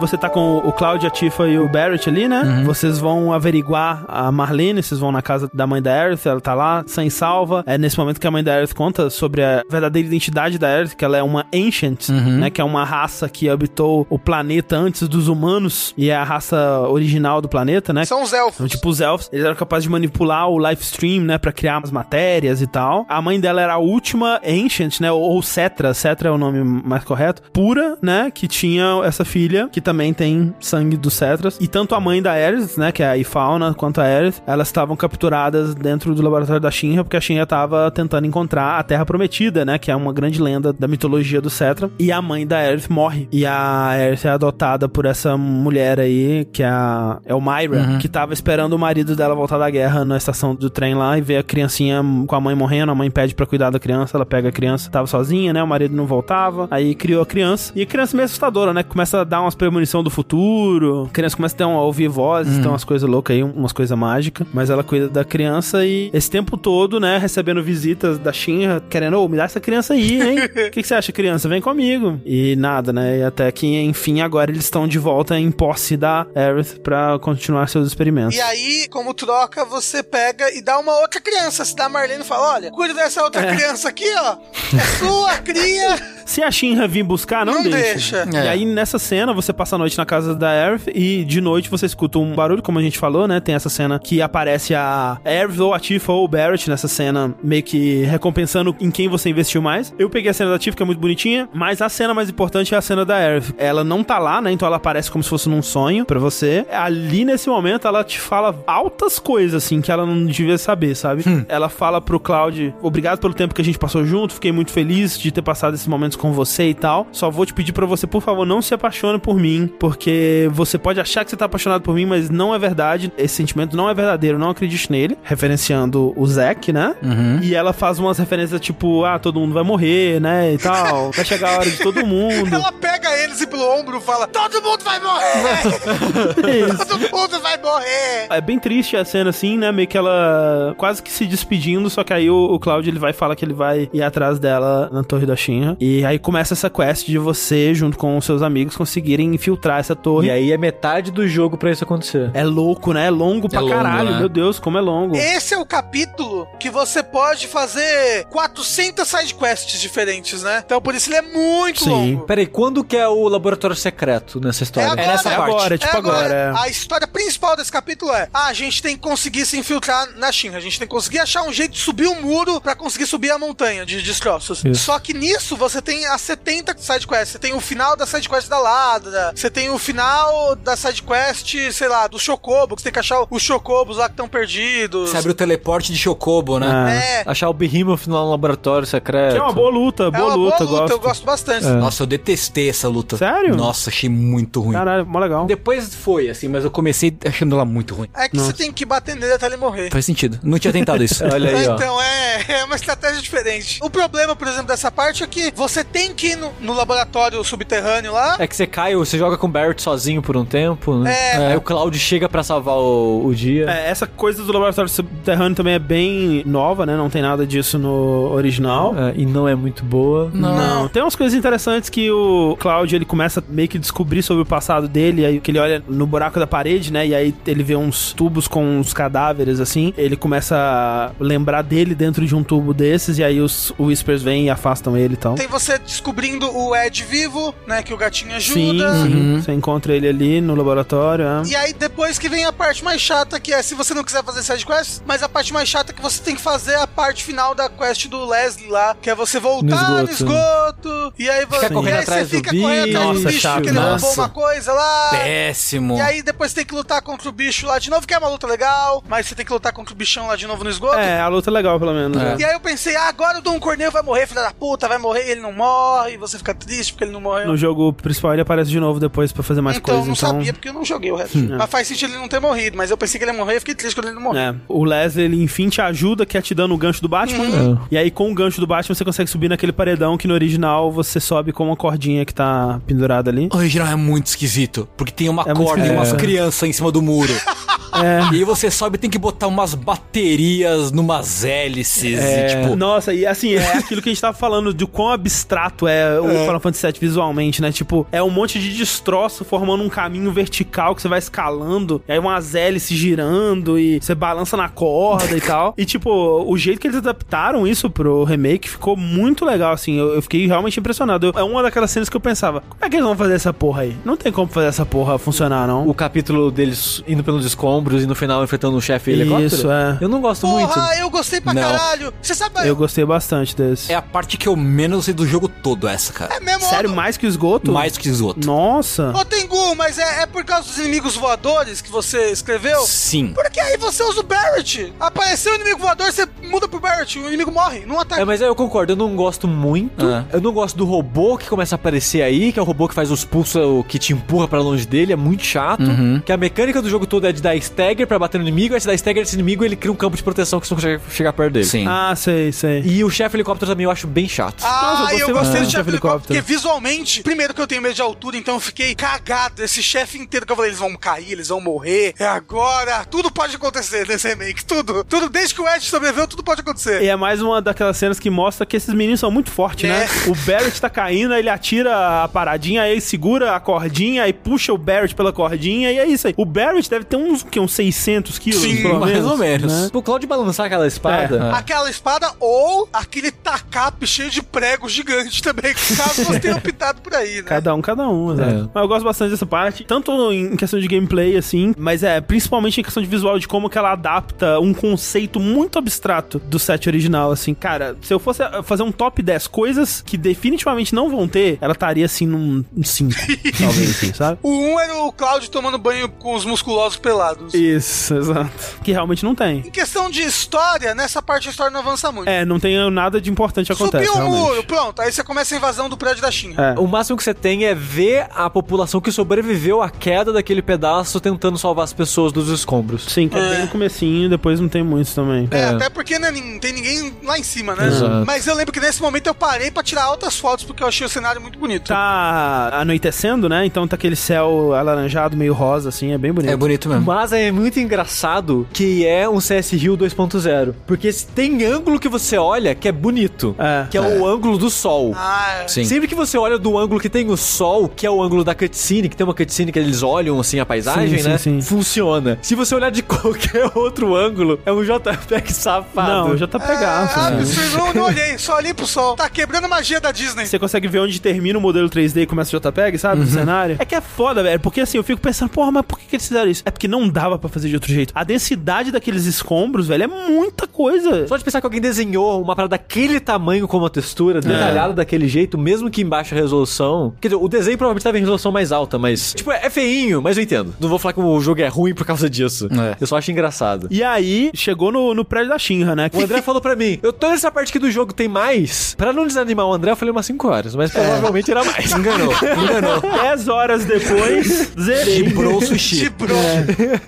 Você 0.00 0.16
tá 0.16 0.28
com 0.30 0.58
o 0.58 0.72
Cloud, 0.72 1.06
a 1.06 1.10
Tifa 1.10 1.46
e 1.46 1.58
o 1.58 1.68
Barrett 1.68 2.08
ali, 2.08 2.26
né? 2.26 2.42
Uhum. 2.42 2.64
Vocês 2.64 2.98
vão 2.98 3.32
averiguar 3.32 4.04
a 4.08 4.32
Marlene, 4.32 4.82
vocês 4.82 4.98
vão 4.98 5.12
na 5.12 5.22
casa 5.22 5.48
da 5.52 5.66
mãe 5.66 5.80
da 5.82 5.92
Aerith, 5.92 6.26
ela 6.26 6.40
tá 6.40 6.54
lá, 6.54 6.82
sem 6.86 7.10
salva. 7.10 7.62
É 7.66 7.76
nesse 7.76 7.98
momento 7.98 8.20
que 8.20 8.26
a 8.26 8.30
mãe 8.30 8.42
da 8.42 8.54
Aerith 8.54 8.74
conta 8.74 9.10
sobre 9.10 9.42
a 9.44 9.62
verdadeira 9.70 10.08
identidade 10.08 10.58
da 10.58 10.68
Aerith, 10.68 10.94
que 10.96 11.04
ela 11.04 11.16
é 11.16 11.22
uma 11.22 11.46
Ancient, 11.54 12.08
Uhum. 12.08 12.38
né? 12.38 12.50
Que 12.50 12.60
é 12.60 12.64
uma 12.64 12.84
raça 12.84 13.28
que 13.28 13.48
habitou 13.48 14.06
o 14.10 14.18
planeta 14.18 14.76
antes 14.76 15.06
dos 15.08 15.28
humanos 15.28 15.94
e 15.96 16.08
é 16.10 16.16
a 16.16 16.24
raça 16.24 16.80
original 16.88 17.40
do 17.40 17.48
planeta, 17.48 17.92
né? 17.92 18.04
São 18.04 18.22
os 18.22 18.32
elfos. 18.32 18.54
Então, 18.56 18.68
tipo, 18.68 18.88
os 18.88 19.00
elfos, 19.00 19.28
eles 19.32 19.44
eram 19.44 19.54
capazes 19.56 19.84
de 19.84 19.90
manipular 19.90 20.48
o 20.48 20.58
live 20.58 20.80
stream, 20.82 21.22
né, 21.24 21.38
pra 21.38 21.52
criar 21.52 21.80
as 21.82 21.90
matérias 21.90 22.62
e 22.62 22.66
tal. 22.66 23.04
A 23.08 23.20
mãe 23.20 23.38
dela 23.38 23.60
era 23.60 23.74
a 23.74 23.78
última 23.78 24.40
Ancient, 24.46 25.00
né, 25.00 25.10
ou, 25.12 25.40
Cetra, 25.42 25.92
Cetra 25.94 26.28
é 26.28 26.32
o 26.32 26.38
nome 26.38 26.62
mais 26.62 27.04
correto, 27.04 27.42
pura, 27.52 27.96
né, 28.02 28.30
que 28.32 28.46
tinha 28.48 29.00
essa 29.04 29.24
filha, 29.24 29.68
que 29.70 29.80
também 29.90 30.14
tem 30.14 30.54
sangue 30.60 30.96
dos 30.96 31.14
Cetras. 31.14 31.58
E 31.60 31.66
tanto 31.66 31.94
a 31.96 32.00
mãe 32.00 32.22
da 32.22 32.32
Aerith, 32.32 32.78
né, 32.78 32.92
que 32.92 33.02
é 33.02 33.08
a 33.08 33.16
Ifauna, 33.16 33.74
quanto 33.74 34.00
a 34.00 34.04
Aerith, 34.04 34.40
elas 34.46 34.68
estavam 34.68 34.96
capturadas 34.96 35.74
dentro 35.74 36.14
do 36.14 36.22
laboratório 36.22 36.60
da 36.60 36.70
Shinra, 36.70 37.02
porque 37.02 37.16
a 37.16 37.20
Shinra 37.20 37.44
tava 37.44 37.90
tentando 37.90 38.26
encontrar 38.26 38.78
a 38.78 38.82
Terra 38.84 39.04
Prometida, 39.04 39.64
né, 39.64 39.78
que 39.78 39.90
é 39.90 39.96
uma 39.96 40.12
grande 40.12 40.40
lenda 40.40 40.72
da 40.72 40.86
mitologia 40.86 41.40
do 41.40 41.50
Cetra. 41.50 41.90
E 41.98 42.12
a 42.12 42.22
mãe 42.22 42.46
da 42.46 42.58
Aerith 42.58 42.88
morre. 42.88 43.28
E 43.32 43.44
a 43.44 43.88
Aerith 43.88 44.24
é 44.24 44.30
adotada 44.30 44.88
por 44.88 45.04
essa 45.06 45.36
mulher 45.36 45.98
aí, 45.98 46.46
que 46.52 46.62
é, 46.62 46.68
a, 46.68 47.18
é 47.24 47.34
o 47.34 47.40
Myra, 47.40 47.80
Uhum. 47.80 47.98
que 47.98 48.08
tava 48.08 48.32
esperando 48.32 48.74
o 48.74 48.78
marido 48.78 49.16
dela 49.16 49.34
voltar 49.34 49.58
da 49.58 49.68
guerra 49.70 50.04
na 50.04 50.16
estação 50.16 50.54
do 50.54 50.68
trem 50.70 50.94
lá 50.94 51.16
e 51.18 51.20
vê 51.20 51.36
a 51.38 51.42
criancinha 51.42 52.00
com 52.26 52.34
a 52.36 52.40
mãe 52.40 52.54
morrendo, 52.54 52.92
a 52.92 52.94
mãe 52.94 53.10
pede 53.10 53.34
pra 53.34 53.46
cuidar 53.46 53.70
da 53.70 53.78
criança, 53.78 54.16
ela 54.16 54.26
pega 54.26 54.48
a 54.50 54.52
criança, 54.52 54.90
tava 54.90 55.06
sozinha, 55.06 55.52
né? 55.52 55.62
O 55.62 55.66
marido 55.66 55.96
não 55.96 56.06
voltava, 56.06 56.68
aí 56.70 56.94
criou 56.94 57.22
a 57.22 57.26
criança. 57.26 57.72
E 57.74 57.82
a 57.82 57.86
criança 57.86 58.14
é 58.14 58.18
meio 58.18 58.24
assustadora, 58.26 58.72
né? 58.74 58.82
Começa 58.82 59.20
a 59.20 59.24
dar 59.24 59.40
umas 59.40 59.54
premonição 59.80 60.02
do 60.02 60.10
futuro, 60.10 61.06
a 61.08 61.12
criança 61.12 61.36
começa 61.36 61.54
a, 61.54 61.58
ter 61.58 61.64
um, 61.64 61.76
a 61.78 61.82
ouvir 61.82 62.08
vozes, 62.08 62.56
Uhum. 62.56 62.62
tem 62.62 62.70
umas 62.70 62.84
coisas 62.84 63.08
loucas 63.08 63.34
aí, 63.36 63.42
umas 63.42 63.72
coisas 63.72 63.96
mágicas, 63.96 64.46
mas 64.52 64.68
ela 64.68 64.84
cuida 64.84 65.08
da 65.08 65.24
criança 65.24 65.84
e 65.86 66.10
esse 66.12 66.30
tempo 66.30 66.56
todo, 66.56 67.00
né? 67.00 67.16
Recebendo 67.18 67.62
visitas 67.62 68.18
da 68.18 68.32
Shinra, 68.32 68.82
querendo, 68.90 69.18
ô, 69.18 69.28
me 69.28 69.36
dá 69.36 69.44
essa 69.44 69.60
criança 69.60 69.94
aí, 69.94 70.20
hein? 70.20 70.38
O 70.50 70.70
que, 70.70 70.82
que 70.82 70.86
você 70.86 70.94
acha, 70.94 71.12
criança? 71.12 71.48
Vem 71.48 71.60
comigo. 71.60 72.20
E 72.24 72.54
nada, 72.56 72.92
né? 72.92 73.18
E 73.18 73.22
até 73.22 73.50
que, 73.50 73.66
enfim, 73.82 74.20
agora 74.20 74.50
eles 74.50 74.64
estão 74.64 74.86
de 74.86 74.98
volta 74.98 75.38
em 75.38 75.50
posse 75.50 75.96
da 75.96 76.26
Aerith 76.34 76.80
pra 76.80 77.18
continuar 77.20 77.68
seus 77.68 77.86
experimentos. 77.88 78.36
E 78.36 78.40
aí, 78.40 78.86
como 78.90 79.14
troca, 79.14 79.64
você 79.64 80.02
pega 80.02 80.52
e 80.54 80.62
dá 80.62 80.78
uma 80.78 80.92
outra 81.00 81.20
criança. 81.20 81.64
Se 81.64 81.74
dá 81.74 81.86
a 81.86 81.88
Marlene 81.88 82.22
e 82.22 82.26
fala: 82.26 82.54
olha, 82.54 82.70
cuida 82.70 82.94
dessa 82.94 83.22
outra 83.22 83.42
É. 83.42 83.54
criança 83.56 83.88
aqui, 83.88 84.04
ó. 84.18 84.36
É 84.76 84.98
sua, 84.98 85.38
cria. 85.38 85.96
Se 86.26 86.42
a 86.42 86.50
Shinra 86.50 86.86
vir 86.86 87.02
buscar, 87.02 87.44
não, 87.44 87.54
Não 87.54 87.62
deixa. 87.64 88.24
deixa. 88.24 88.28
E 88.32 88.36
É. 88.46 88.50
aí, 88.50 88.64
nessa 88.64 88.98
cena, 89.00 89.32
você 89.32 89.52
passa 89.52 89.69
a 89.74 89.78
noite 89.78 89.96
na 89.96 90.06
casa 90.06 90.34
da 90.34 90.48
Aerith 90.48 90.90
e 90.94 91.24
de 91.24 91.40
noite 91.40 91.70
você 91.70 91.86
escuta 91.86 92.18
um 92.18 92.34
barulho, 92.34 92.62
como 92.62 92.78
a 92.78 92.82
gente 92.82 92.98
falou, 92.98 93.26
né? 93.26 93.40
Tem 93.40 93.54
essa 93.54 93.68
cena 93.68 93.98
que 93.98 94.22
aparece 94.22 94.74
a 94.74 95.18
Aerith 95.24 95.60
ou 95.60 95.74
a 95.74 95.80
Tifa 95.80 96.12
ou 96.12 96.24
o 96.24 96.28
Barrett 96.28 96.68
nessa 96.68 96.88
cena, 96.88 97.34
meio 97.42 97.62
que 97.62 98.02
recompensando 98.04 98.74
em 98.80 98.90
quem 98.90 99.08
você 99.08 99.30
investiu 99.30 99.62
mais. 99.62 99.94
Eu 99.98 100.10
peguei 100.10 100.30
a 100.30 100.34
cena 100.34 100.50
da 100.50 100.58
Tifa, 100.58 100.76
que 100.76 100.82
é 100.82 100.86
muito 100.86 101.00
bonitinha, 101.00 101.48
mas 101.52 101.80
a 101.82 101.88
cena 101.88 102.14
mais 102.14 102.30
importante 102.30 102.74
é 102.74 102.78
a 102.78 102.82
cena 102.82 103.04
da 103.04 103.16
Aerith. 103.16 103.54
Ela 103.58 103.84
não 103.84 104.02
tá 104.02 104.18
lá, 104.18 104.40
né? 104.40 104.52
Então 104.52 104.66
ela 104.66 104.76
aparece 104.76 105.10
como 105.10 105.22
se 105.22 105.30
fosse 105.30 105.48
num 105.48 105.62
sonho 105.62 106.04
pra 106.04 106.18
você. 106.18 106.66
Ali, 106.72 107.24
nesse 107.24 107.48
momento, 107.48 107.86
ela 107.86 108.04
te 108.04 108.20
fala 108.20 108.54
altas 108.66 109.18
coisas, 109.18 109.64
assim, 109.64 109.80
que 109.80 109.90
ela 109.90 110.06
não 110.06 110.26
devia 110.26 110.58
saber, 110.58 110.94
sabe? 110.94 111.22
Ela 111.48 111.68
fala 111.68 112.00
pro 112.00 112.20
Cloud, 112.20 112.74
obrigado 112.82 113.18
pelo 113.18 113.34
tempo 113.34 113.54
que 113.54 113.60
a 113.60 113.64
gente 113.64 113.78
passou 113.78 114.04
junto, 114.04 114.34
fiquei 114.34 114.52
muito 114.52 114.70
feliz 114.70 115.18
de 115.18 115.30
ter 115.30 115.42
passado 115.42 115.74
esses 115.74 115.86
momentos 115.86 116.16
com 116.16 116.32
você 116.32 116.68
e 116.68 116.74
tal. 116.74 117.06
Só 117.12 117.30
vou 117.30 117.44
te 117.44 117.54
pedir 117.54 117.72
pra 117.72 117.86
você, 117.86 118.06
por 118.06 118.22
favor, 118.22 118.46
não 118.46 118.62
se 118.62 118.74
apaixone 118.74 119.18
por 119.18 119.36
mim, 119.36 119.59
porque 119.66 120.48
você 120.52 120.78
pode 120.78 121.00
achar 121.00 121.24
que 121.24 121.30
você 121.30 121.36
tá 121.36 121.44
apaixonado 121.46 121.82
por 121.82 121.94
mim, 121.94 122.06
mas 122.06 122.30
não 122.30 122.54
é 122.54 122.58
verdade. 122.58 123.12
Esse 123.18 123.34
sentimento 123.34 123.76
não 123.76 123.88
é 123.88 123.94
verdadeiro, 123.94 124.38
não 124.38 124.50
acredite 124.50 124.90
nele. 124.90 125.16
Referenciando 125.22 126.12
o 126.16 126.26
Zack, 126.26 126.72
né? 126.72 126.94
E 127.42 127.54
ela 127.54 127.72
faz 127.72 127.98
umas 127.98 128.18
referências 128.18 128.60
tipo, 128.60 129.04
ah, 129.04 129.18
todo 129.18 129.40
mundo 129.40 129.54
vai 129.54 129.62
morrer, 129.62 130.20
né? 130.20 130.54
E 130.54 130.58
tal. 130.58 131.10
Vai 131.12 131.24
chegar 131.24 131.54
a 131.54 131.58
hora 131.58 131.70
de 131.70 131.78
todo 131.78 132.06
mundo. 132.06 132.54
Ela 132.60 132.72
pega 132.72 133.16
eles 133.22 133.40
assim 133.40 133.46
pelo 133.46 133.78
ombro 133.78 133.98
e 133.98 134.00
fala: 134.00 134.26
Todo 134.26 134.62
mundo 134.62 134.82
vai 134.84 135.00
morrer! 135.00 136.68
Isso. 136.68 136.86
Todo 136.86 137.10
mundo 137.10 137.40
vai 137.40 137.56
morrer! 137.58 138.26
É 138.28 138.40
bem 138.40 138.58
triste 138.58 138.96
a 138.96 139.04
cena 139.04 139.30
assim, 139.30 139.56
né? 139.56 139.72
Meio 139.72 139.88
que 139.88 139.96
ela 139.96 140.74
quase 140.76 141.02
que 141.02 141.10
se 141.10 141.26
despedindo, 141.26 141.88
só 141.88 142.04
que 142.04 142.12
aí 142.12 142.30
o, 142.30 142.36
o 142.36 142.58
Cloud 142.58 142.88
ele 142.88 142.98
vai 142.98 143.12
falar 143.12 143.36
que 143.36 143.44
ele 143.44 143.54
vai 143.54 143.88
ir 143.92 144.02
atrás 144.02 144.38
dela 144.38 144.88
na 144.92 145.02
torre 145.02 145.26
da 145.26 145.36
Shinra. 145.36 145.76
E 145.80 146.04
aí 146.04 146.18
começa 146.18 146.54
essa 146.54 146.68
quest 146.68 147.06
de 147.06 147.18
você, 147.18 147.74
junto 147.74 147.96
com 147.96 148.16
os 148.16 148.24
seus 148.24 148.42
amigos, 148.42 148.76
conseguirem 148.76 149.34
infiltrar 149.40 149.80
essa 149.80 149.96
torre. 149.96 150.28
E 150.28 150.30
aí 150.30 150.52
é 150.52 150.58
metade 150.58 151.10
do 151.10 151.26
jogo 151.26 151.56
pra 151.56 151.70
isso 151.70 151.82
acontecer. 151.82 152.30
É 152.34 152.44
louco, 152.44 152.92
né? 152.92 153.06
É 153.06 153.10
longo 153.10 153.48
pra 153.48 153.60
longo, 153.60 153.72
caralho. 153.74 154.10
né? 154.10 154.18
Meu 154.18 154.28
Deus, 154.28 154.58
como 154.58 154.76
é 154.76 154.80
longo. 154.80 155.16
Esse 155.16 155.54
é 155.54 155.58
o 155.58 155.64
capítulo 155.64 156.46
que 156.58 156.68
você 156.70 157.02
pode 157.02 157.46
fazer 157.46 158.26
400 158.26 159.06
sidequests 159.08 159.80
diferentes, 159.80 160.42
né? 160.42 160.62
Então 160.64 160.80
por 160.80 160.94
isso 160.94 161.08
ele 161.08 161.16
é 161.16 161.22
muito 161.22 161.88
longo. 161.88 162.26
Peraí, 162.26 162.46
quando 162.46 162.84
que 162.84 162.96
é 162.96 163.08
o 163.08 163.28
laboratório 163.28 163.74
secreto 163.74 164.40
nessa 164.40 164.62
É 164.62 164.64
história? 164.64 164.90
agora, 164.92 165.06
nessa 165.06 165.30
parte. 165.30 165.42
agora, 165.50 165.74
é 165.74 165.78
tipo 165.78 165.96
agora, 165.96 166.54
A 166.58 166.68
história 166.68 167.06
principal 167.08 167.56
desse 167.56 167.72
capítulo 167.72 168.12
é: 168.12 168.28
ah, 168.32 168.46
a 168.46 168.52
gente 168.52 168.82
tem 168.82 168.94
que 168.96 169.02
conseguir 169.02 169.46
se 169.46 169.56
infiltrar 169.58 170.08
na 170.16 170.30
Shinra. 170.30 170.58
A 170.58 170.60
gente 170.60 170.78
tem 170.78 170.86
que 170.86 170.94
conseguir 170.94 171.18
achar 171.20 171.42
um 171.42 171.52
jeito 171.52 171.72
de 171.72 171.78
subir 171.78 172.06
o 172.06 172.20
muro 172.20 172.60
pra 172.60 172.74
conseguir 172.74 173.06
subir 173.06 173.30
a 173.30 173.38
montanha 173.38 173.86
de 173.86 174.02
destroços. 174.02 174.62
Isso. 174.64 174.84
Só 174.84 174.98
que 174.98 175.14
nisso 175.14 175.56
você 175.56 175.80
tem 175.80 176.04
as 176.06 176.20
70 176.20 176.76
sidequests. 176.78 177.30
Você 177.30 177.38
tem 177.38 177.54
o 177.54 177.60
final 177.60 177.96
da 177.96 178.06
sidequest 178.06 178.48
da 178.48 178.58
Ladra. 178.58 179.29
Você 179.34 179.50
tem 179.50 179.70
o 179.70 179.78
final 179.78 180.54
da 180.56 180.76
sidequest, 180.76 181.54
sei 181.72 181.88
lá, 181.88 182.06
do 182.06 182.18
Chocobo. 182.18 182.76
Que 182.76 182.82
você 182.82 182.84
tem 182.84 182.92
que 182.92 182.98
achar 182.98 183.24
os 183.30 183.42
Chocobos 183.42 183.96
lá 183.96 184.04
que 184.06 184.12
estão 184.12 184.28
perdidos. 184.28 185.10
Você 185.10 185.16
abre 185.16 185.30
o 185.30 185.34
teleporte 185.34 185.92
de 185.92 185.98
Chocobo, 185.98 186.58
né? 186.58 187.22
É. 187.24 187.30
Achar 187.30 187.48
o 187.48 187.52
Behemoth 187.52 188.06
no 188.06 188.30
laboratório 188.30 188.86
secreto. 188.86 189.32
Que 189.32 189.38
é 189.38 189.42
uma 189.42 189.52
boa 189.52 189.70
luta, 189.70 190.04
É 190.04 190.10
boa 190.10 190.26
uma 190.26 190.34
luta, 190.34 190.58
boa 190.58 190.70
luta, 190.70 190.80
gosto. 190.80 190.92
eu 190.92 191.00
gosto 191.00 191.24
bastante. 191.24 191.66
Nossa, 191.66 192.02
eu 192.02 192.06
detestei 192.06 192.68
essa 192.68 192.88
luta. 192.88 193.16
Sério? 193.16 193.56
Nossa, 193.56 193.90
achei 193.90 194.08
muito 194.08 194.60
ruim. 194.60 194.74
Caralho, 194.74 195.06
mó 195.06 195.18
legal. 195.18 195.46
Depois 195.46 195.94
foi, 195.94 196.28
assim, 196.28 196.48
mas 196.48 196.64
eu 196.64 196.70
comecei 196.70 197.16
achando 197.26 197.54
ela 197.54 197.64
muito 197.64 197.94
ruim. 197.94 198.08
É 198.14 198.28
que 198.28 198.36
você 198.36 198.52
tem 198.52 198.72
que 198.72 198.84
bater 198.84 199.16
nele 199.16 199.32
até 199.32 199.46
ele 199.46 199.56
morrer. 199.56 199.90
Faz 199.90 200.04
sentido. 200.04 200.38
Não 200.42 200.58
tinha 200.58 200.72
tentado 200.72 201.02
isso. 201.02 201.24
Olha 201.30 201.50
aí, 201.50 201.68
ó. 201.68 201.74
Então, 201.74 202.00
é, 202.00 202.44
é 202.60 202.64
uma 202.64 202.76
estratégia 202.76 203.20
diferente. 203.20 203.78
O 203.82 203.90
problema, 203.90 204.34
por 204.34 204.46
exemplo, 204.48 204.66
dessa 204.66 204.90
parte 204.90 205.22
é 205.22 205.26
que 205.26 205.52
você 205.54 205.82
tem 205.84 206.14
que 206.14 206.28
ir 206.28 206.36
no, 206.36 206.52
no 206.60 206.72
laboratório 206.72 207.42
subterrâneo 207.44 208.12
lá. 208.12 208.36
É 208.38 208.46
que 208.46 208.56
você 208.56 208.66
cai, 208.66 208.94
você 208.94 209.18
joga 209.20 209.36
com 209.36 209.46
o 209.46 209.50
Barrett 209.50 209.82
sozinho 209.82 210.22
por 210.22 210.36
um 210.36 210.44
tempo, 210.44 210.94
né? 210.94 211.12
É. 211.12 211.46
Aí 211.48 211.56
o 211.56 211.60
Cloud 211.60 211.96
chega 211.98 212.28
pra 212.28 212.42
salvar 212.42 212.76
o, 212.76 213.26
o 213.26 213.34
dia. 213.34 213.70
É, 213.70 213.90
essa 213.90 214.06
coisa 214.06 214.42
do 214.42 214.50
laboratório 214.50 214.88
subterrâneo 214.88 215.54
também 215.54 215.74
é 215.74 215.78
bem 215.78 216.42
nova, 216.46 216.86
né? 216.86 216.96
Não 216.96 217.10
tem 217.10 217.20
nada 217.20 217.46
disso 217.46 217.78
no 217.78 218.32
original. 218.32 218.94
É, 218.96 219.12
e 219.16 219.26
não 219.26 219.46
é 219.46 219.54
muito 219.54 219.84
boa. 219.84 220.30
Não. 220.32 220.88
Tem 220.88 221.02
umas 221.02 221.14
coisas 221.14 221.38
interessantes 221.38 221.90
que 221.90 222.10
o 222.10 222.56
Cloud 222.58 222.96
ele 222.96 223.04
começa 223.04 223.44
meio 223.46 223.68
que 223.68 223.78
descobrir 223.78 224.22
sobre 224.22 224.42
o 224.42 224.46
passado 224.46 224.88
dele, 224.88 225.26
aí 225.26 225.40
que 225.40 225.50
ele 225.50 225.58
olha 225.58 225.82
no 225.86 226.06
buraco 226.06 226.38
da 226.38 226.46
parede, 226.46 226.90
né? 226.90 227.06
E 227.06 227.14
aí 227.14 227.34
ele 227.46 227.62
vê 227.62 227.76
uns 227.76 228.14
tubos 228.14 228.48
com 228.48 228.64
uns 228.64 228.94
cadáveres 228.94 229.60
assim. 229.60 229.92
Ele 229.98 230.16
começa 230.16 230.56
a 230.56 231.10
lembrar 231.22 231.62
dele 231.62 231.94
dentro 231.94 232.24
de 232.24 232.34
um 232.34 232.42
tubo 232.42 232.72
desses, 232.72 233.18
e 233.18 233.24
aí 233.24 233.40
os 233.40 233.72
Whispers 233.78 234.22
vêm 234.22 234.46
e 234.46 234.50
afastam 234.50 234.96
ele 234.96 235.14
e 235.14 235.16
tal. 235.18 235.34
Tem 235.34 235.46
você 235.46 235.78
descobrindo 235.78 236.50
o 236.50 236.74
Ed 236.74 237.04
vivo, 237.04 237.54
né? 237.66 237.82
Que 237.82 237.92
o 237.92 237.96
gatinho 237.96 238.40
Sim, 238.40 238.80
ajuda. 238.80 239.09
Sim. 239.12 239.40
Você 239.42 239.52
encontra 239.52 239.94
ele 239.94 240.08
ali 240.08 240.40
no 240.40 240.54
laboratório. 240.54 241.24
é. 241.24 241.42
E 241.46 241.56
aí 241.56 241.72
depois 241.72 242.18
que 242.18 242.28
vem 242.28 242.44
a 242.44 242.52
parte 242.52 242.82
mais 242.84 243.00
chata, 243.00 243.38
que 243.40 243.52
é 243.52 243.62
se 243.62 243.74
você 243.74 243.94
não 243.94 244.04
quiser 244.04 244.22
fazer 244.24 244.42
side 244.42 244.64
quest, 244.66 245.00
mas 245.06 245.22
a 245.22 245.28
parte 245.28 245.52
mais 245.52 245.68
chata 245.68 245.92
é 245.92 245.94
que 245.94 246.02
você 246.02 246.22
tem 246.22 246.34
que 246.34 246.40
fazer 246.42 246.74
a 246.76 246.86
parte 246.86 247.24
final 247.24 247.54
da 247.54 247.68
quest 247.68 248.06
do 248.08 248.24
Leslie 248.24 248.68
lá, 248.70 248.96
que 249.00 249.10
é 249.10 249.14
você 249.14 249.38
voltar 249.40 249.90
No 249.90 250.02
no 250.02 250.10
esgoto. 250.10 250.88
esgoto, 250.88 251.12
e 251.18 251.28
aí 251.28 251.44
você 251.46 251.60
Fica 251.60 251.74
correndo 251.74 251.94
e 251.94 251.96
aí 251.98 252.02
atrás 252.02 252.28
você 252.28 252.36
do 252.36 252.36
fica 252.38 252.50
correndo 252.50 252.88
atrás 252.96 253.06
do 253.08 253.14
bicho. 253.14 253.28
bicho 253.28 253.48
Nossa, 253.48 253.60
que 253.60 253.68
ele 253.68 253.76
chato. 253.78 253.90
roubou 254.00 254.12
uma 254.14 254.28
coisa 254.28 254.72
lá. 254.72 255.10
Péssimo. 255.10 255.96
E 255.96 256.00
aí 256.00 256.22
depois 256.22 256.52
tem 256.52 256.64
que 256.64 256.74
lutar 256.74 257.02
contra 257.02 257.28
o 257.28 257.32
bicho 257.32 257.66
lá 257.66 257.78
de 257.78 257.90
novo, 257.90 258.06
que 258.06 258.14
é 258.14 258.18
uma 258.18 258.28
luta 258.28 258.46
legal, 258.46 259.02
mas 259.08 259.26
você 259.26 259.34
tem 259.34 259.44
que 259.44 259.52
lutar 259.52 259.72
contra 259.72 259.92
o 259.94 259.96
bichão 259.96 260.26
lá 260.26 260.36
de 260.36 260.46
novo 260.46 260.62
no 260.64 260.70
esgoto. 260.70 260.96
É, 260.96 261.20
a 261.20 261.28
luta 261.28 261.50
é 261.50 261.52
legal, 261.52 261.78
pelo 261.78 261.92
menos. 261.92 262.16
né? 262.16 262.36
E 262.38 262.44
aí 262.44 262.52
eu 262.52 262.60
pensei, 262.60 262.94
ah, 262.96 263.08
agora 263.08 263.38
o 263.38 263.42
Dom 263.42 263.58
Corneu 263.58 263.90
vai 263.90 264.02
morrer, 264.02 264.26
filha 264.26 264.42
da 264.42 264.52
puta, 264.52 264.86
vai 264.88 264.98
morrer 264.98 265.26
e 265.26 265.30
ele 265.30 265.40
não 265.40 265.52
morre, 265.52 266.14
e 266.14 266.16
você 266.16 266.38
fica 266.38 266.54
triste 266.54 266.92
porque 266.92 267.04
ele 267.04 267.12
não 267.12 267.20
morreu. 267.20 267.46
No 267.46 267.56
jogo 267.56 267.92
principal 267.92 268.32
ele 268.32 268.42
aparece 268.42 268.70
de 268.70 268.78
novo 268.80 268.99
depois 269.00 269.32
pra 269.32 269.42
fazer 269.42 269.60
mais 269.60 269.76
então, 269.78 269.94
coisas. 269.94 270.06
não 270.06 270.14
Então, 270.14 270.30
sabia 270.38 270.52
porque 270.52 270.68
eu 270.68 270.72
não 270.72 270.84
joguei 270.84 271.10
o 271.10 271.16
resto. 271.16 271.38
Hum. 271.38 271.56
Mas 271.58 271.70
faz 271.70 271.88
sentido 271.88 272.12
ele 272.12 272.20
não 272.20 272.28
ter 272.28 272.40
morrido, 272.40 272.76
mas 272.76 272.90
eu 272.90 272.96
pensei 272.96 273.18
que 273.18 273.24
ele 273.24 273.32
ia 273.32 273.38
morrer 273.38 273.56
e 273.56 273.58
fiquei 273.60 273.74
triste 273.74 273.94
quando 273.94 274.06
ele 274.06 274.14
não 274.14 274.22
morreu. 274.22 274.40
É, 274.40 274.54
o 274.68 274.84
Leslie, 274.84 275.24
ele 275.24 275.42
enfim 275.42 275.68
te 275.68 275.80
ajuda, 275.80 276.24
que 276.24 276.36
é 276.38 276.42
te 276.42 276.54
dando 276.54 276.74
o 276.74 276.78
gancho 276.78 277.02
do 277.02 277.08
Batman. 277.08 277.44
Uhum. 277.44 277.78
E 277.90 277.96
aí, 277.98 278.10
com 278.10 278.30
o 278.30 278.34
gancho 278.34 278.60
do 278.60 278.66
Batman, 278.66 278.94
você 278.94 279.04
consegue 279.04 279.28
subir 279.30 279.48
naquele 279.48 279.72
paredão 279.72 280.16
que 280.16 280.28
no 280.28 280.34
original 280.34 280.90
você 280.92 281.18
sobe 281.18 281.52
com 281.52 281.64
uma 281.66 281.76
cordinha 281.76 282.24
que 282.24 282.34
tá 282.34 282.80
pendurada 282.86 283.30
ali. 283.30 283.48
O 283.52 283.56
original 283.56 283.88
é 283.88 283.96
muito 283.96 284.26
esquisito, 284.26 284.88
porque 284.96 285.12
tem 285.12 285.28
uma 285.28 285.42
É 285.42 285.54
corda 285.54 285.86
e 285.86 285.90
umas 285.90 286.08
esquisito. 286.08 286.16
crianças 286.18 286.68
em 286.68 286.72
cima 286.72 286.92
do 286.92 287.00
muro. 287.02 287.32
É. 287.92 288.32
E 288.32 288.36
aí 288.36 288.44
você 288.44 288.70
sobe 288.70 288.94
e 288.94 288.98
tem 289.00 289.10
que 289.10 289.18
botar 289.18 289.48
umas 289.48 289.74
baterias 289.74 290.92
numas 290.92 291.44
hélices 291.44 292.18
É, 292.18 292.46
e 292.46 292.62
tipo... 292.62 292.76
Nossa, 292.76 293.12
e 293.12 293.26
assim, 293.26 293.54
é 293.54 293.72
aquilo 293.78 294.00
que 294.00 294.08
a 294.08 294.12
gente 294.12 294.20
tava 294.20 294.36
falando 294.36 294.72
de 294.72 294.86
quão 294.86 295.10
abstrato 295.10 295.88
é 295.88 296.20
o 296.20 296.28
Final 296.28 296.60
Fantasy 296.60 296.86
VII 296.86 296.94
visualmente, 297.00 297.60
né? 297.60 297.72
Tipo, 297.72 298.06
é 298.12 298.22
um 298.22 298.30
monte 298.30 298.58
de 298.60 298.72
destroço 298.90 299.44
formando 299.44 299.82
um 299.84 299.88
caminho 299.88 300.30
vertical 300.32 300.94
que 300.94 301.02
você 301.02 301.08
vai 301.08 301.18
escalando, 301.18 302.02
e 302.08 302.12
aí 302.12 302.18
umas 302.18 302.54
hélices 302.54 302.96
girando, 302.96 303.78
e 303.78 304.00
você 304.00 304.14
balança 304.14 304.56
na 304.56 304.68
corda 304.68 305.36
e 305.36 305.40
tal. 305.40 305.74
E, 305.78 305.84
tipo, 305.84 306.10
o 306.10 306.56
jeito 306.58 306.80
que 306.80 306.86
eles 306.88 306.98
adaptaram 306.98 307.66
isso 307.66 307.88
pro 307.88 308.24
remake 308.24 308.68
ficou 308.68 308.96
muito 308.96 309.44
legal, 309.44 309.72
assim. 309.72 309.96
Eu, 309.98 310.14
eu 310.14 310.22
fiquei 310.22 310.46
realmente 310.46 310.78
impressionado. 310.80 311.26
Eu- 311.28 311.40
é 311.40 311.42
uma 311.42 311.62
daquelas 311.62 311.90
cenas 311.90 312.08
que 312.08 312.16
eu 312.16 312.20
pensava, 312.20 312.62
como 312.68 312.84
é 312.84 312.88
que 312.90 312.96
eles 312.96 313.06
vão 313.06 313.16
fazer 313.16 313.34
essa 313.34 313.52
porra 313.52 313.82
aí? 313.82 313.96
Não 314.04 314.16
tem 314.16 314.32
como 314.32 314.48
fazer 314.50 314.66
essa 314.66 314.84
porra 314.84 315.18
funcionar, 315.18 315.66
não. 315.66 315.88
O 315.88 315.94
capítulo 315.94 316.50
deles 316.50 317.02
indo 317.06 317.22
pelos 317.22 317.44
escombros 317.46 318.02
e 318.02 318.06
no 318.06 318.14
final 318.14 318.42
enfrentando 318.42 318.76
um 318.76 318.80
chefe 318.80 319.10
helicóptero. 319.12 319.46
Isso, 319.46 319.70
é. 319.70 319.98
Eu 320.00 320.08
não 320.08 320.20
gosto 320.20 320.46
muito. 320.46 320.68
Porra, 320.72 320.96
eu 320.98 321.08
gostei 321.10 321.40
pra 321.40 321.54
Não. 321.54 321.62
caralho. 321.62 322.12
Você 322.20 322.34
sabe, 322.34 322.66
Eu 322.66 322.74
gostei 322.76 323.04
bastante 323.04 323.56
desse. 323.56 323.92
É 323.92 323.94
a 323.94 324.02
parte 324.02 324.36
que 324.36 324.48
eu 324.48 324.56
menos 324.56 325.04
sei 325.04 325.14
do 325.14 325.26
jogo 325.26 325.48
todo, 325.48 325.86
essa, 325.88 326.12
cara. 326.12 326.34
é 326.34 326.40
mesmo. 326.40 326.62
Sério, 326.62 326.90
mais 326.90 327.16
que 327.16 327.26
o 327.26 327.28
esgoto? 327.28 327.72
Mais 327.72 327.96
que 327.96 328.08
esgoto. 328.08 328.44
Nossa. 328.46 328.79
Ô 329.14 329.24
Tengu, 329.24 329.74
mas 329.74 329.98
é, 329.98 330.22
é 330.22 330.26
por 330.26 330.44
causa 330.44 330.68
dos 330.68 330.78
inimigos 330.78 331.16
voadores 331.16 331.80
que 331.80 331.90
você 331.90 332.30
escreveu? 332.30 332.80
Sim. 332.82 333.32
Porque 333.34 333.60
aí 333.60 333.76
você 333.76 334.02
usa 334.02 334.20
o 334.20 334.22
Barrett. 334.22 334.92
Apareceu 334.98 335.52
o 335.52 335.54
inimigo 335.56 335.80
voador, 335.80 336.10
você 336.12 336.26
muda 336.50 336.68
pro 336.68 336.80
Barrett, 336.80 337.18
o 337.18 337.28
inimigo 337.28 337.50
morre, 337.50 337.84
não 337.86 337.98
ataca. 338.00 338.20
É, 338.20 338.24
mas 338.24 338.42
aí 338.42 338.48
eu 338.48 338.54
concordo, 338.54 338.92
eu 338.92 338.96
não 338.96 339.14
gosto 339.16 339.46
muito. 339.48 340.04
É. 340.06 340.24
Eu 340.32 340.40
não 340.40 340.52
gosto 340.52 340.76
do 340.76 340.84
robô 340.84 341.38
que 341.38 341.48
começa 341.48 341.74
a 341.74 341.76
aparecer 341.76 342.22
aí, 342.22 342.52
que 342.52 342.58
é 342.58 342.62
o 342.62 342.64
robô 342.64 342.88
que 342.88 342.94
faz 342.94 343.10
os 343.10 343.24
pulsos, 343.24 343.84
que 343.86 343.98
te 343.98 344.12
empurra 344.12 344.48
pra 344.48 344.60
longe 344.60 344.86
dele, 344.86 345.12
é 345.12 345.16
muito 345.16 345.44
chato. 345.44 345.82
Uhum. 345.82 346.20
Que 346.24 346.32
a 346.32 346.36
mecânica 346.36 346.82
do 346.82 346.88
jogo 346.90 347.06
todo 347.06 347.26
é 347.26 347.32
de 347.32 347.40
dar 347.40 347.54
stagger 347.56 348.06
pra 348.06 348.18
bater 348.18 348.38
no 348.38 348.44
inimigo, 348.44 348.74
aí 348.74 348.80
você 348.80 348.86
dá 348.88 348.94
stagger 348.94 349.22
nesse 349.22 349.34
inimigo 349.34 349.64
ele 349.64 349.76
cria 349.76 349.92
um 349.92 349.96
campo 349.96 350.16
de 350.16 350.22
proteção 350.22 350.60
que 350.60 350.66
você 350.66 350.74
não 350.74 350.80
consegue 350.80 351.02
chegar 351.10 351.32
perto 351.32 351.52
dele. 351.52 351.66
Sim. 351.66 351.86
Ah, 351.86 352.14
sei, 352.16 352.52
sei. 352.52 352.82
E 352.84 353.04
o 353.04 353.10
chefe 353.10 353.36
helicóptero 353.36 353.70
também 353.70 353.84
eu 353.84 353.90
acho 353.90 354.06
bem 354.06 354.28
chato. 354.28 354.62
Ah, 354.64 355.00
Nossa, 355.00 355.14
eu 355.14 355.28
eu 355.28 355.34
gostei 355.34 355.34
gostei 355.34 355.34
bastante 355.34 355.60
do 355.60 355.66
do 355.66 355.70
chefe 355.70 355.76
chefe 355.76 355.90
helicóptero, 355.90 355.90
helicóptero. 355.90 356.34
porque 356.42 356.52
visualmente, 356.52 357.22
primeiro 357.22 357.54
que 357.54 357.60
eu 357.60 357.66
tenho 357.66 357.82
medo 357.82 357.94
de 357.94 358.02
altura, 358.02 358.36
então 358.36 358.54
eu 358.54 358.60
fiquei 358.60 358.94
cagado. 358.94 359.62
Esse 359.62 359.82
chefe 359.82 360.18
inteiro 360.18 360.46
que 360.46 360.52
eu 360.52 360.56
falei, 360.56 360.70
eles 360.70 360.80
vão 360.80 360.94
cair, 360.96 361.32
eles 361.32 361.48
vão 361.48 361.60
morrer, 361.60 362.14
é 362.18 362.26
agora. 362.26 363.04
Tudo 363.04 363.30
pode 363.30 363.56
acontecer 363.56 364.06
nesse 364.06 364.28
remake, 364.28 364.64
tudo. 364.64 365.04
Tudo, 365.04 365.28
desde 365.28 365.54
que 365.54 365.60
o 365.60 365.68
Ed 365.68 365.84
sobreviveu, 365.84 366.26
tudo 366.26 366.39
pode 366.42 366.60
acontecer. 366.60 367.02
E 367.02 367.08
é 367.08 367.16
mais 367.16 367.40
uma 367.42 367.60
daquelas 367.60 367.96
cenas 367.96 368.18
que 368.18 368.30
mostra 368.30 368.64
que 368.66 368.76
esses 368.76 368.92
meninos 368.94 369.20
são 369.20 369.30
muito 369.30 369.50
fortes, 369.50 369.88
né? 369.88 370.04
É. 370.04 370.30
O 370.30 370.34
Barrett 370.46 370.80
tá 370.80 370.88
caindo, 370.90 371.32
aí 371.34 371.40
ele 371.40 371.48
atira 371.48 372.22
a 372.24 372.28
paradinha, 372.28 372.82
aí 372.82 372.92
ele 372.92 373.00
segura 373.00 373.54
a 373.54 373.60
cordinha, 373.60 374.24
aí 374.24 374.32
puxa 374.32 374.72
o 374.72 374.78
Barrett 374.78 375.14
pela 375.14 375.32
cordinha, 375.32 375.92
e 375.92 375.98
é 375.98 376.06
isso 376.06 376.26
aí. 376.26 376.34
O 376.36 376.44
Barrett 376.44 376.88
deve 376.88 377.04
ter 377.04 377.16
uns, 377.16 377.42
que, 377.42 377.58
uns 377.60 377.72
600 377.72 378.38
quilos, 378.38 378.60
Sim, 378.60 378.82
pelo 378.82 379.00
mais 379.00 379.12
menos. 379.12 379.30
ou 379.30 379.36
menos. 379.36 379.72
né? 379.72 379.90
O 379.92 380.02
Cloud 380.02 380.26
balançar 380.26 380.66
aquela 380.66 380.86
espada. 380.86 381.52
Aquela 381.52 381.88
espada 381.90 382.30
ou 382.38 382.88
aquele 382.92 383.30
tacape 383.30 384.06
cheio 384.06 384.30
de 384.30 384.42
prego 384.42 384.88
gigante 384.88 385.42
também, 385.42 385.72
caso 385.96 386.24
você 386.24 386.40
tenha 386.40 386.56
optado 386.56 387.00
por 387.00 387.14
aí, 387.14 387.36
né? 387.36 387.42
Cada 387.42 387.74
um, 387.74 387.80
cada 387.80 388.08
um, 388.08 388.34
né? 388.34 388.44
É. 388.50 388.68
Mas 388.72 388.82
eu 388.82 388.88
gosto 388.88 389.04
bastante 389.04 389.30
dessa 389.30 389.46
parte, 389.46 389.84
tanto 389.84 390.32
em 390.32 390.56
questão 390.56 390.78
de 390.78 390.86
gameplay, 390.88 391.36
assim, 391.36 391.74
mas 391.76 392.02
é 392.02 392.20
principalmente 392.20 392.80
em 392.80 392.84
questão 392.84 393.02
de 393.02 393.08
visual, 393.08 393.38
de 393.38 393.48
como 393.48 393.68
que 393.68 393.78
ela 393.78 393.92
adapta 393.92 394.58
um 394.60 394.72
conceito 394.72 395.38
muito 395.40 395.78
abstrato 395.78 396.29
do 396.38 396.58
set 396.58 396.88
original, 396.88 397.30
assim. 397.30 397.54
Cara, 397.54 397.96
se 398.02 398.12
eu 398.12 398.18
fosse 398.18 398.42
fazer 398.64 398.82
um 398.82 398.92
top 398.92 399.22
10 399.22 399.46
coisas 399.46 400.02
que 400.02 400.16
definitivamente 400.16 400.94
não 400.94 401.08
vão 401.08 401.26
ter, 401.26 401.58
ela 401.60 401.72
estaria 401.72 402.04
assim 402.04 402.26
num 402.26 402.64
5, 402.82 403.12
talvez, 403.58 403.90
assim, 403.90 404.12
sabe? 404.12 404.38
O 404.42 404.50
1 404.50 404.72
um 404.72 404.80
era 404.80 404.94
o 405.02 405.12
Cloud 405.12 405.50
tomando 405.50 405.78
banho 405.78 406.08
com 406.08 406.34
os 406.34 406.44
musculosos 406.44 406.98
pelados. 406.98 407.54
Isso, 407.54 408.14
exato. 408.16 408.50
Que 408.82 408.92
realmente 408.92 409.24
não 409.24 409.34
tem. 409.34 409.58
Em 409.58 409.70
questão 409.70 410.10
de 410.10 410.22
história, 410.22 410.94
nessa 410.94 411.22
parte 411.22 411.48
a 411.48 411.50
história 411.50 411.72
não 411.72 411.80
avança 411.80 412.10
muito. 412.12 412.28
É, 412.28 412.44
não 412.44 412.60
tem 412.60 412.90
nada 412.90 413.20
de 413.20 413.30
importante 413.30 413.72
acontece. 413.72 414.06
Subiu 414.06 414.22
o 414.22 414.26
realmente. 414.26 414.48
muro, 414.48 414.64
pronto. 414.64 415.02
Aí 415.02 415.12
você 415.12 415.22
começa 415.22 415.54
a 415.54 415.58
invasão 415.58 415.88
do 415.88 415.96
prédio 415.96 416.22
da 416.22 416.30
China. 416.30 416.74
É. 416.76 416.78
O 416.78 416.86
máximo 416.86 417.16
que 417.16 417.24
você 417.24 417.34
tem 417.34 417.64
é 417.64 417.74
ver 417.74 418.26
a 418.34 418.48
população 418.48 419.00
que 419.00 419.10
sobreviveu 419.10 419.82
à 419.82 419.90
queda 419.90 420.32
daquele 420.32 420.62
pedaço 420.62 421.20
tentando 421.20 421.58
salvar 421.58 421.84
as 421.84 421.92
pessoas 421.92 422.32
dos 422.32 422.48
escombros. 422.48 423.04
Sim, 423.04 423.28
que 423.28 423.38
é. 423.38 423.50
bem 423.50 423.60
no 423.62 423.68
comecinho, 423.68 424.28
depois 424.28 424.60
não 424.60 424.68
tem 424.68 424.82
muitos 424.82 425.14
também. 425.14 425.48
É, 425.50 425.64
até 425.64 425.88
porque 425.88 426.18
né, 426.20 426.30
não 426.30 426.58
tem 426.58 426.72
ninguém 426.72 427.12
lá 427.22 427.38
em 427.38 427.42
cima, 427.42 427.74
né? 427.74 427.86
Exato. 427.86 428.24
Mas 428.26 428.46
eu 428.46 428.54
lembro 428.54 428.72
que 428.72 428.80
nesse 428.80 429.00
momento 429.02 429.26
eu 429.26 429.34
parei 429.34 429.70
pra 429.70 429.82
tirar 429.82 430.04
altas 430.04 430.38
fotos 430.38 430.64
porque 430.64 430.82
eu 430.82 430.86
achei 430.86 431.06
o 431.06 431.10
cenário 431.10 431.40
muito 431.40 431.58
bonito. 431.58 431.88
Tá 431.88 432.70
anoitecendo, 432.74 433.48
né? 433.48 433.64
Então 433.66 433.86
tá 433.88 433.96
aquele 433.96 434.16
céu 434.16 434.74
alaranjado, 434.74 435.36
meio 435.36 435.52
rosa, 435.52 435.88
assim, 435.88 436.12
é 436.12 436.18
bem 436.18 436.32
bonito. 436.32 436.52
É 436.52 436.56
bonito 436.56 436.88
mesmo. 436.88 437.04
Mas 437.04 437.32
é 437.32 437.50
muito 437.50 437.80
engraçado 437.80 438.66
que 438.72 439.06
é 439.06 439.28
um 439.28 439.40
CS 439.40 439.70
Rio 439.72 439.96
2.0. 439.96 440.74
Porque 440.86 441.10
tem 441.34 441.64
ângulo 441.64 441.98
que 441.98 442.08
você 442.08 442.36
olha 442.36 442.74
que 442.74 442.88
é 442.88 442.92
bonito. 442.92 443.54
É. 443.58 443.86
Que 443.90 443.96
é, 443.96 444.00
o 444.00 444.26
ângulo 444.26 444.58
do 444.58 444.70
sol. 444.70 445.12
Ah, 445.16 445.62
é. 445.64 445.68
Sim. 445.68 445.84
Sempre 445.84 446.08
que 446.08 446.14
você 446.14 446.36
olha 446.36 446.58
do 446.58 446.78
ângulo 446.78 447.00
que 447.00 447.08
tem 447.08 447.28
o 447.30 447.36
sol, 447.36 447.88
que 447.88 448.06
é 448.06 448.10
o 448.10 448.22
ângulo 448.22 448.44
da 448.44 448.54
cutscene, 448.54 449.08
que 449.08 449.16
tem 449.16 449.24
uma 449.24 449.34
cutscene 449.34 449.72
que 449.72 449.78
eles 449.78 450.02
olham 450.02 450.38
assim 450.38 450.58
a 450.60 450.66
paisagem, 450.66 451.18
Sim, 451.18 451.28
né? 451.28 451.38
sim, 451.38 451.60
sim. 451.60 451.66
Funciona. 451.66 452.38
Se 452.42 452.54
você 452.54 452.74
olhar 452.74 452.90
de 452.90 453.02
qualquer 453.04 453.70
outro 453.74 454.14
ângulo, 454.14 454.60
é 454.64 454.72
um 454.72 454.82
JPEG 454.82 455.52
safado. 455.52 455.99
Não, 456.06 456.36
já 456.36 456.46
tá 456.46 456.58
pegaço. 456.58 457.18
Ah, 457.18 457.30
né? 457.30 457.38
absurdo, 457.38 457.76
não, 457.76 457.94
não 457.94 458.02
olhei, 458.04 458.38
só 458.38 458.56
olhei 458.56 458.74
pro 458.74 458.86
sol. 458.86 459.16
Tá 459.16 459.28
quebrando 459.28 459.64
a 459.64 459.68
magia 459.68 460.00
da 460.00 460.12
Disney. 460.12 460.46
Você 460.46 460.58
consegue 460.58 460.88
ver 460.88 461.00
onde 461.00 461.20
termina 461.20 461.58
o 461.58 461.62
modelo 461.62 461.88
3D 461.88 462.22
e 462.22 462.26
começa 462.26 462.56
o 462.56 462.60
JPEG, 462.60 462.98
sabe? 462.98 463.20
Uhum. 463.20 463.26
Do 463.26 463.30
cenário. 463.30 463.76
É 463.78 463.84
que 463.84 463.94
é 463.94 464.00
foda, 464.00 464.42
velho. 464.42 464.60
Porque 464.60 464.80
assim, 464.80 464.98
eu 464.98 465.04
fico 465.04 465.20
pensando, 465.20 465.50
porra, 465.50 465.72
mas 465.72 465.84
por 465.86 465.98
que, 465.98 466.06
que 466.06 466.16
eles 466.16 466.26
fizeram 466.26 466.50
isso? 466.50 466.62
É 466.64 466.70
porque 466.70 466.88
não 466.88 467.08
dava 467.08 467.38
pra 467.38 467.48
fazer 467.48 467.68
de 467.68 467.74
outro 467.74 467.92
jeito. 467.92 468.12
A 468.14 468.24
densidade 468.24 468.90
daqueles 468.90 469.26
escombros, 469.26 469.86
velho, 469.86 470.04
é 470.04 470.06
muita 470.06 470.66
coisa. 470.66 471.26
Só 471.26 471.36
de 471.36 471.44
pensar 471.44 471.60
que 471.60 471.66
alguém 471.66 471.80
desenhou 471.80 472.42
uma 472.42 472.54
parada 472.54 472.70
daquele 472.70 473.20
tamanho 473.20 473.66
com 473.66 473.78
uma 473.78 473.90
textura, 473.90 474.40
detalhada 474.40 474.92
daquele 474.94 475.28
jeito, 475.28 475.58
mesmo 475.58 475.90
que 475.90 476.02
em 476.02 476.06
baixa 476.06 476.34
resolução. 476.34 477.14
Quer 477.20 477.28
dizer, 477.28 477.42
o 477.42 477.48
desenho 477.48 477.78
provavelmente 477.78 478.04
tava 478.04 478.18
em 478.18 478.20
resolução 478.20 478.52
mais 478.52 478.72
alta, 478.72 478.98
mas. 478.98 479.34
Tipo, 479.34 479.52
é 479.52 479.70
feinho, 479.70 480.22
mas 480.22 480.36
eu 480.36 480.42
entendo. 480.42 480.74
Não 480.80 480.88
vou 480.88 480.98
falar 480.98 481.12
que 481.12 481.20
o 481.20 481.40
jogo 481.40 481.60
é 481.60 481.68
ruim 481.68 481.94
por 481.94 482.06
causa 482.06 482.28
disso. 482.28 482.68
É. 482.70 482.96
Eu 483.00 483.06
só 483.06 483.16
acho 483.16 483.30
engraçado. 483.30 483.88
E 483.90 484.02
aí, 484.02 484.50
chegou 484.54 484.92
no, 484.92 485.14
no 485.14 485.24
prédio 485.24 485.50
da 485.50 485.58
Shinra, 485.58 485.89
né? 485.94 486.10
O 486.12 486.20
André 486.20 486.42
falou 486.42 486.60
pra 486.60 486.74
mim, 486.76 486.98
eu 487.02 487.12
tô 487.12 487.28
nessa 487.30 487.50
parte 487.50 487.70
aqui 487.70 487.78
do 487.78 487.90
jogo 487.90 488.12
tem 488.12 488.28
mais. 488.28 488.94
Pra 488.94 489.12
não 489.12 489.26
desanimar 489.26 489.66
o 489.66 489.72
André, 489.72 489.90
eu 489.92 489.96
falei 489.96 490.12
umas 490.12 490.26
5 490.26 490.48
horas, 490.48 490.74
mas 490.74 490.90
provavelmente 490.90 491.50
era 491.50 491.64
mais. 491.64 491.90
Enganou, 491.92 492.32
enganou. 492.32 493.00
10 493.00 493.48
horas 493.48 493.84
depois, 493.84 494.72
zerei. 494.80 495.22
Quebrou 495.24 495.56
o 495.58 495.62
sushi. 495.64 496.00
Tibrou. 496.00 496.38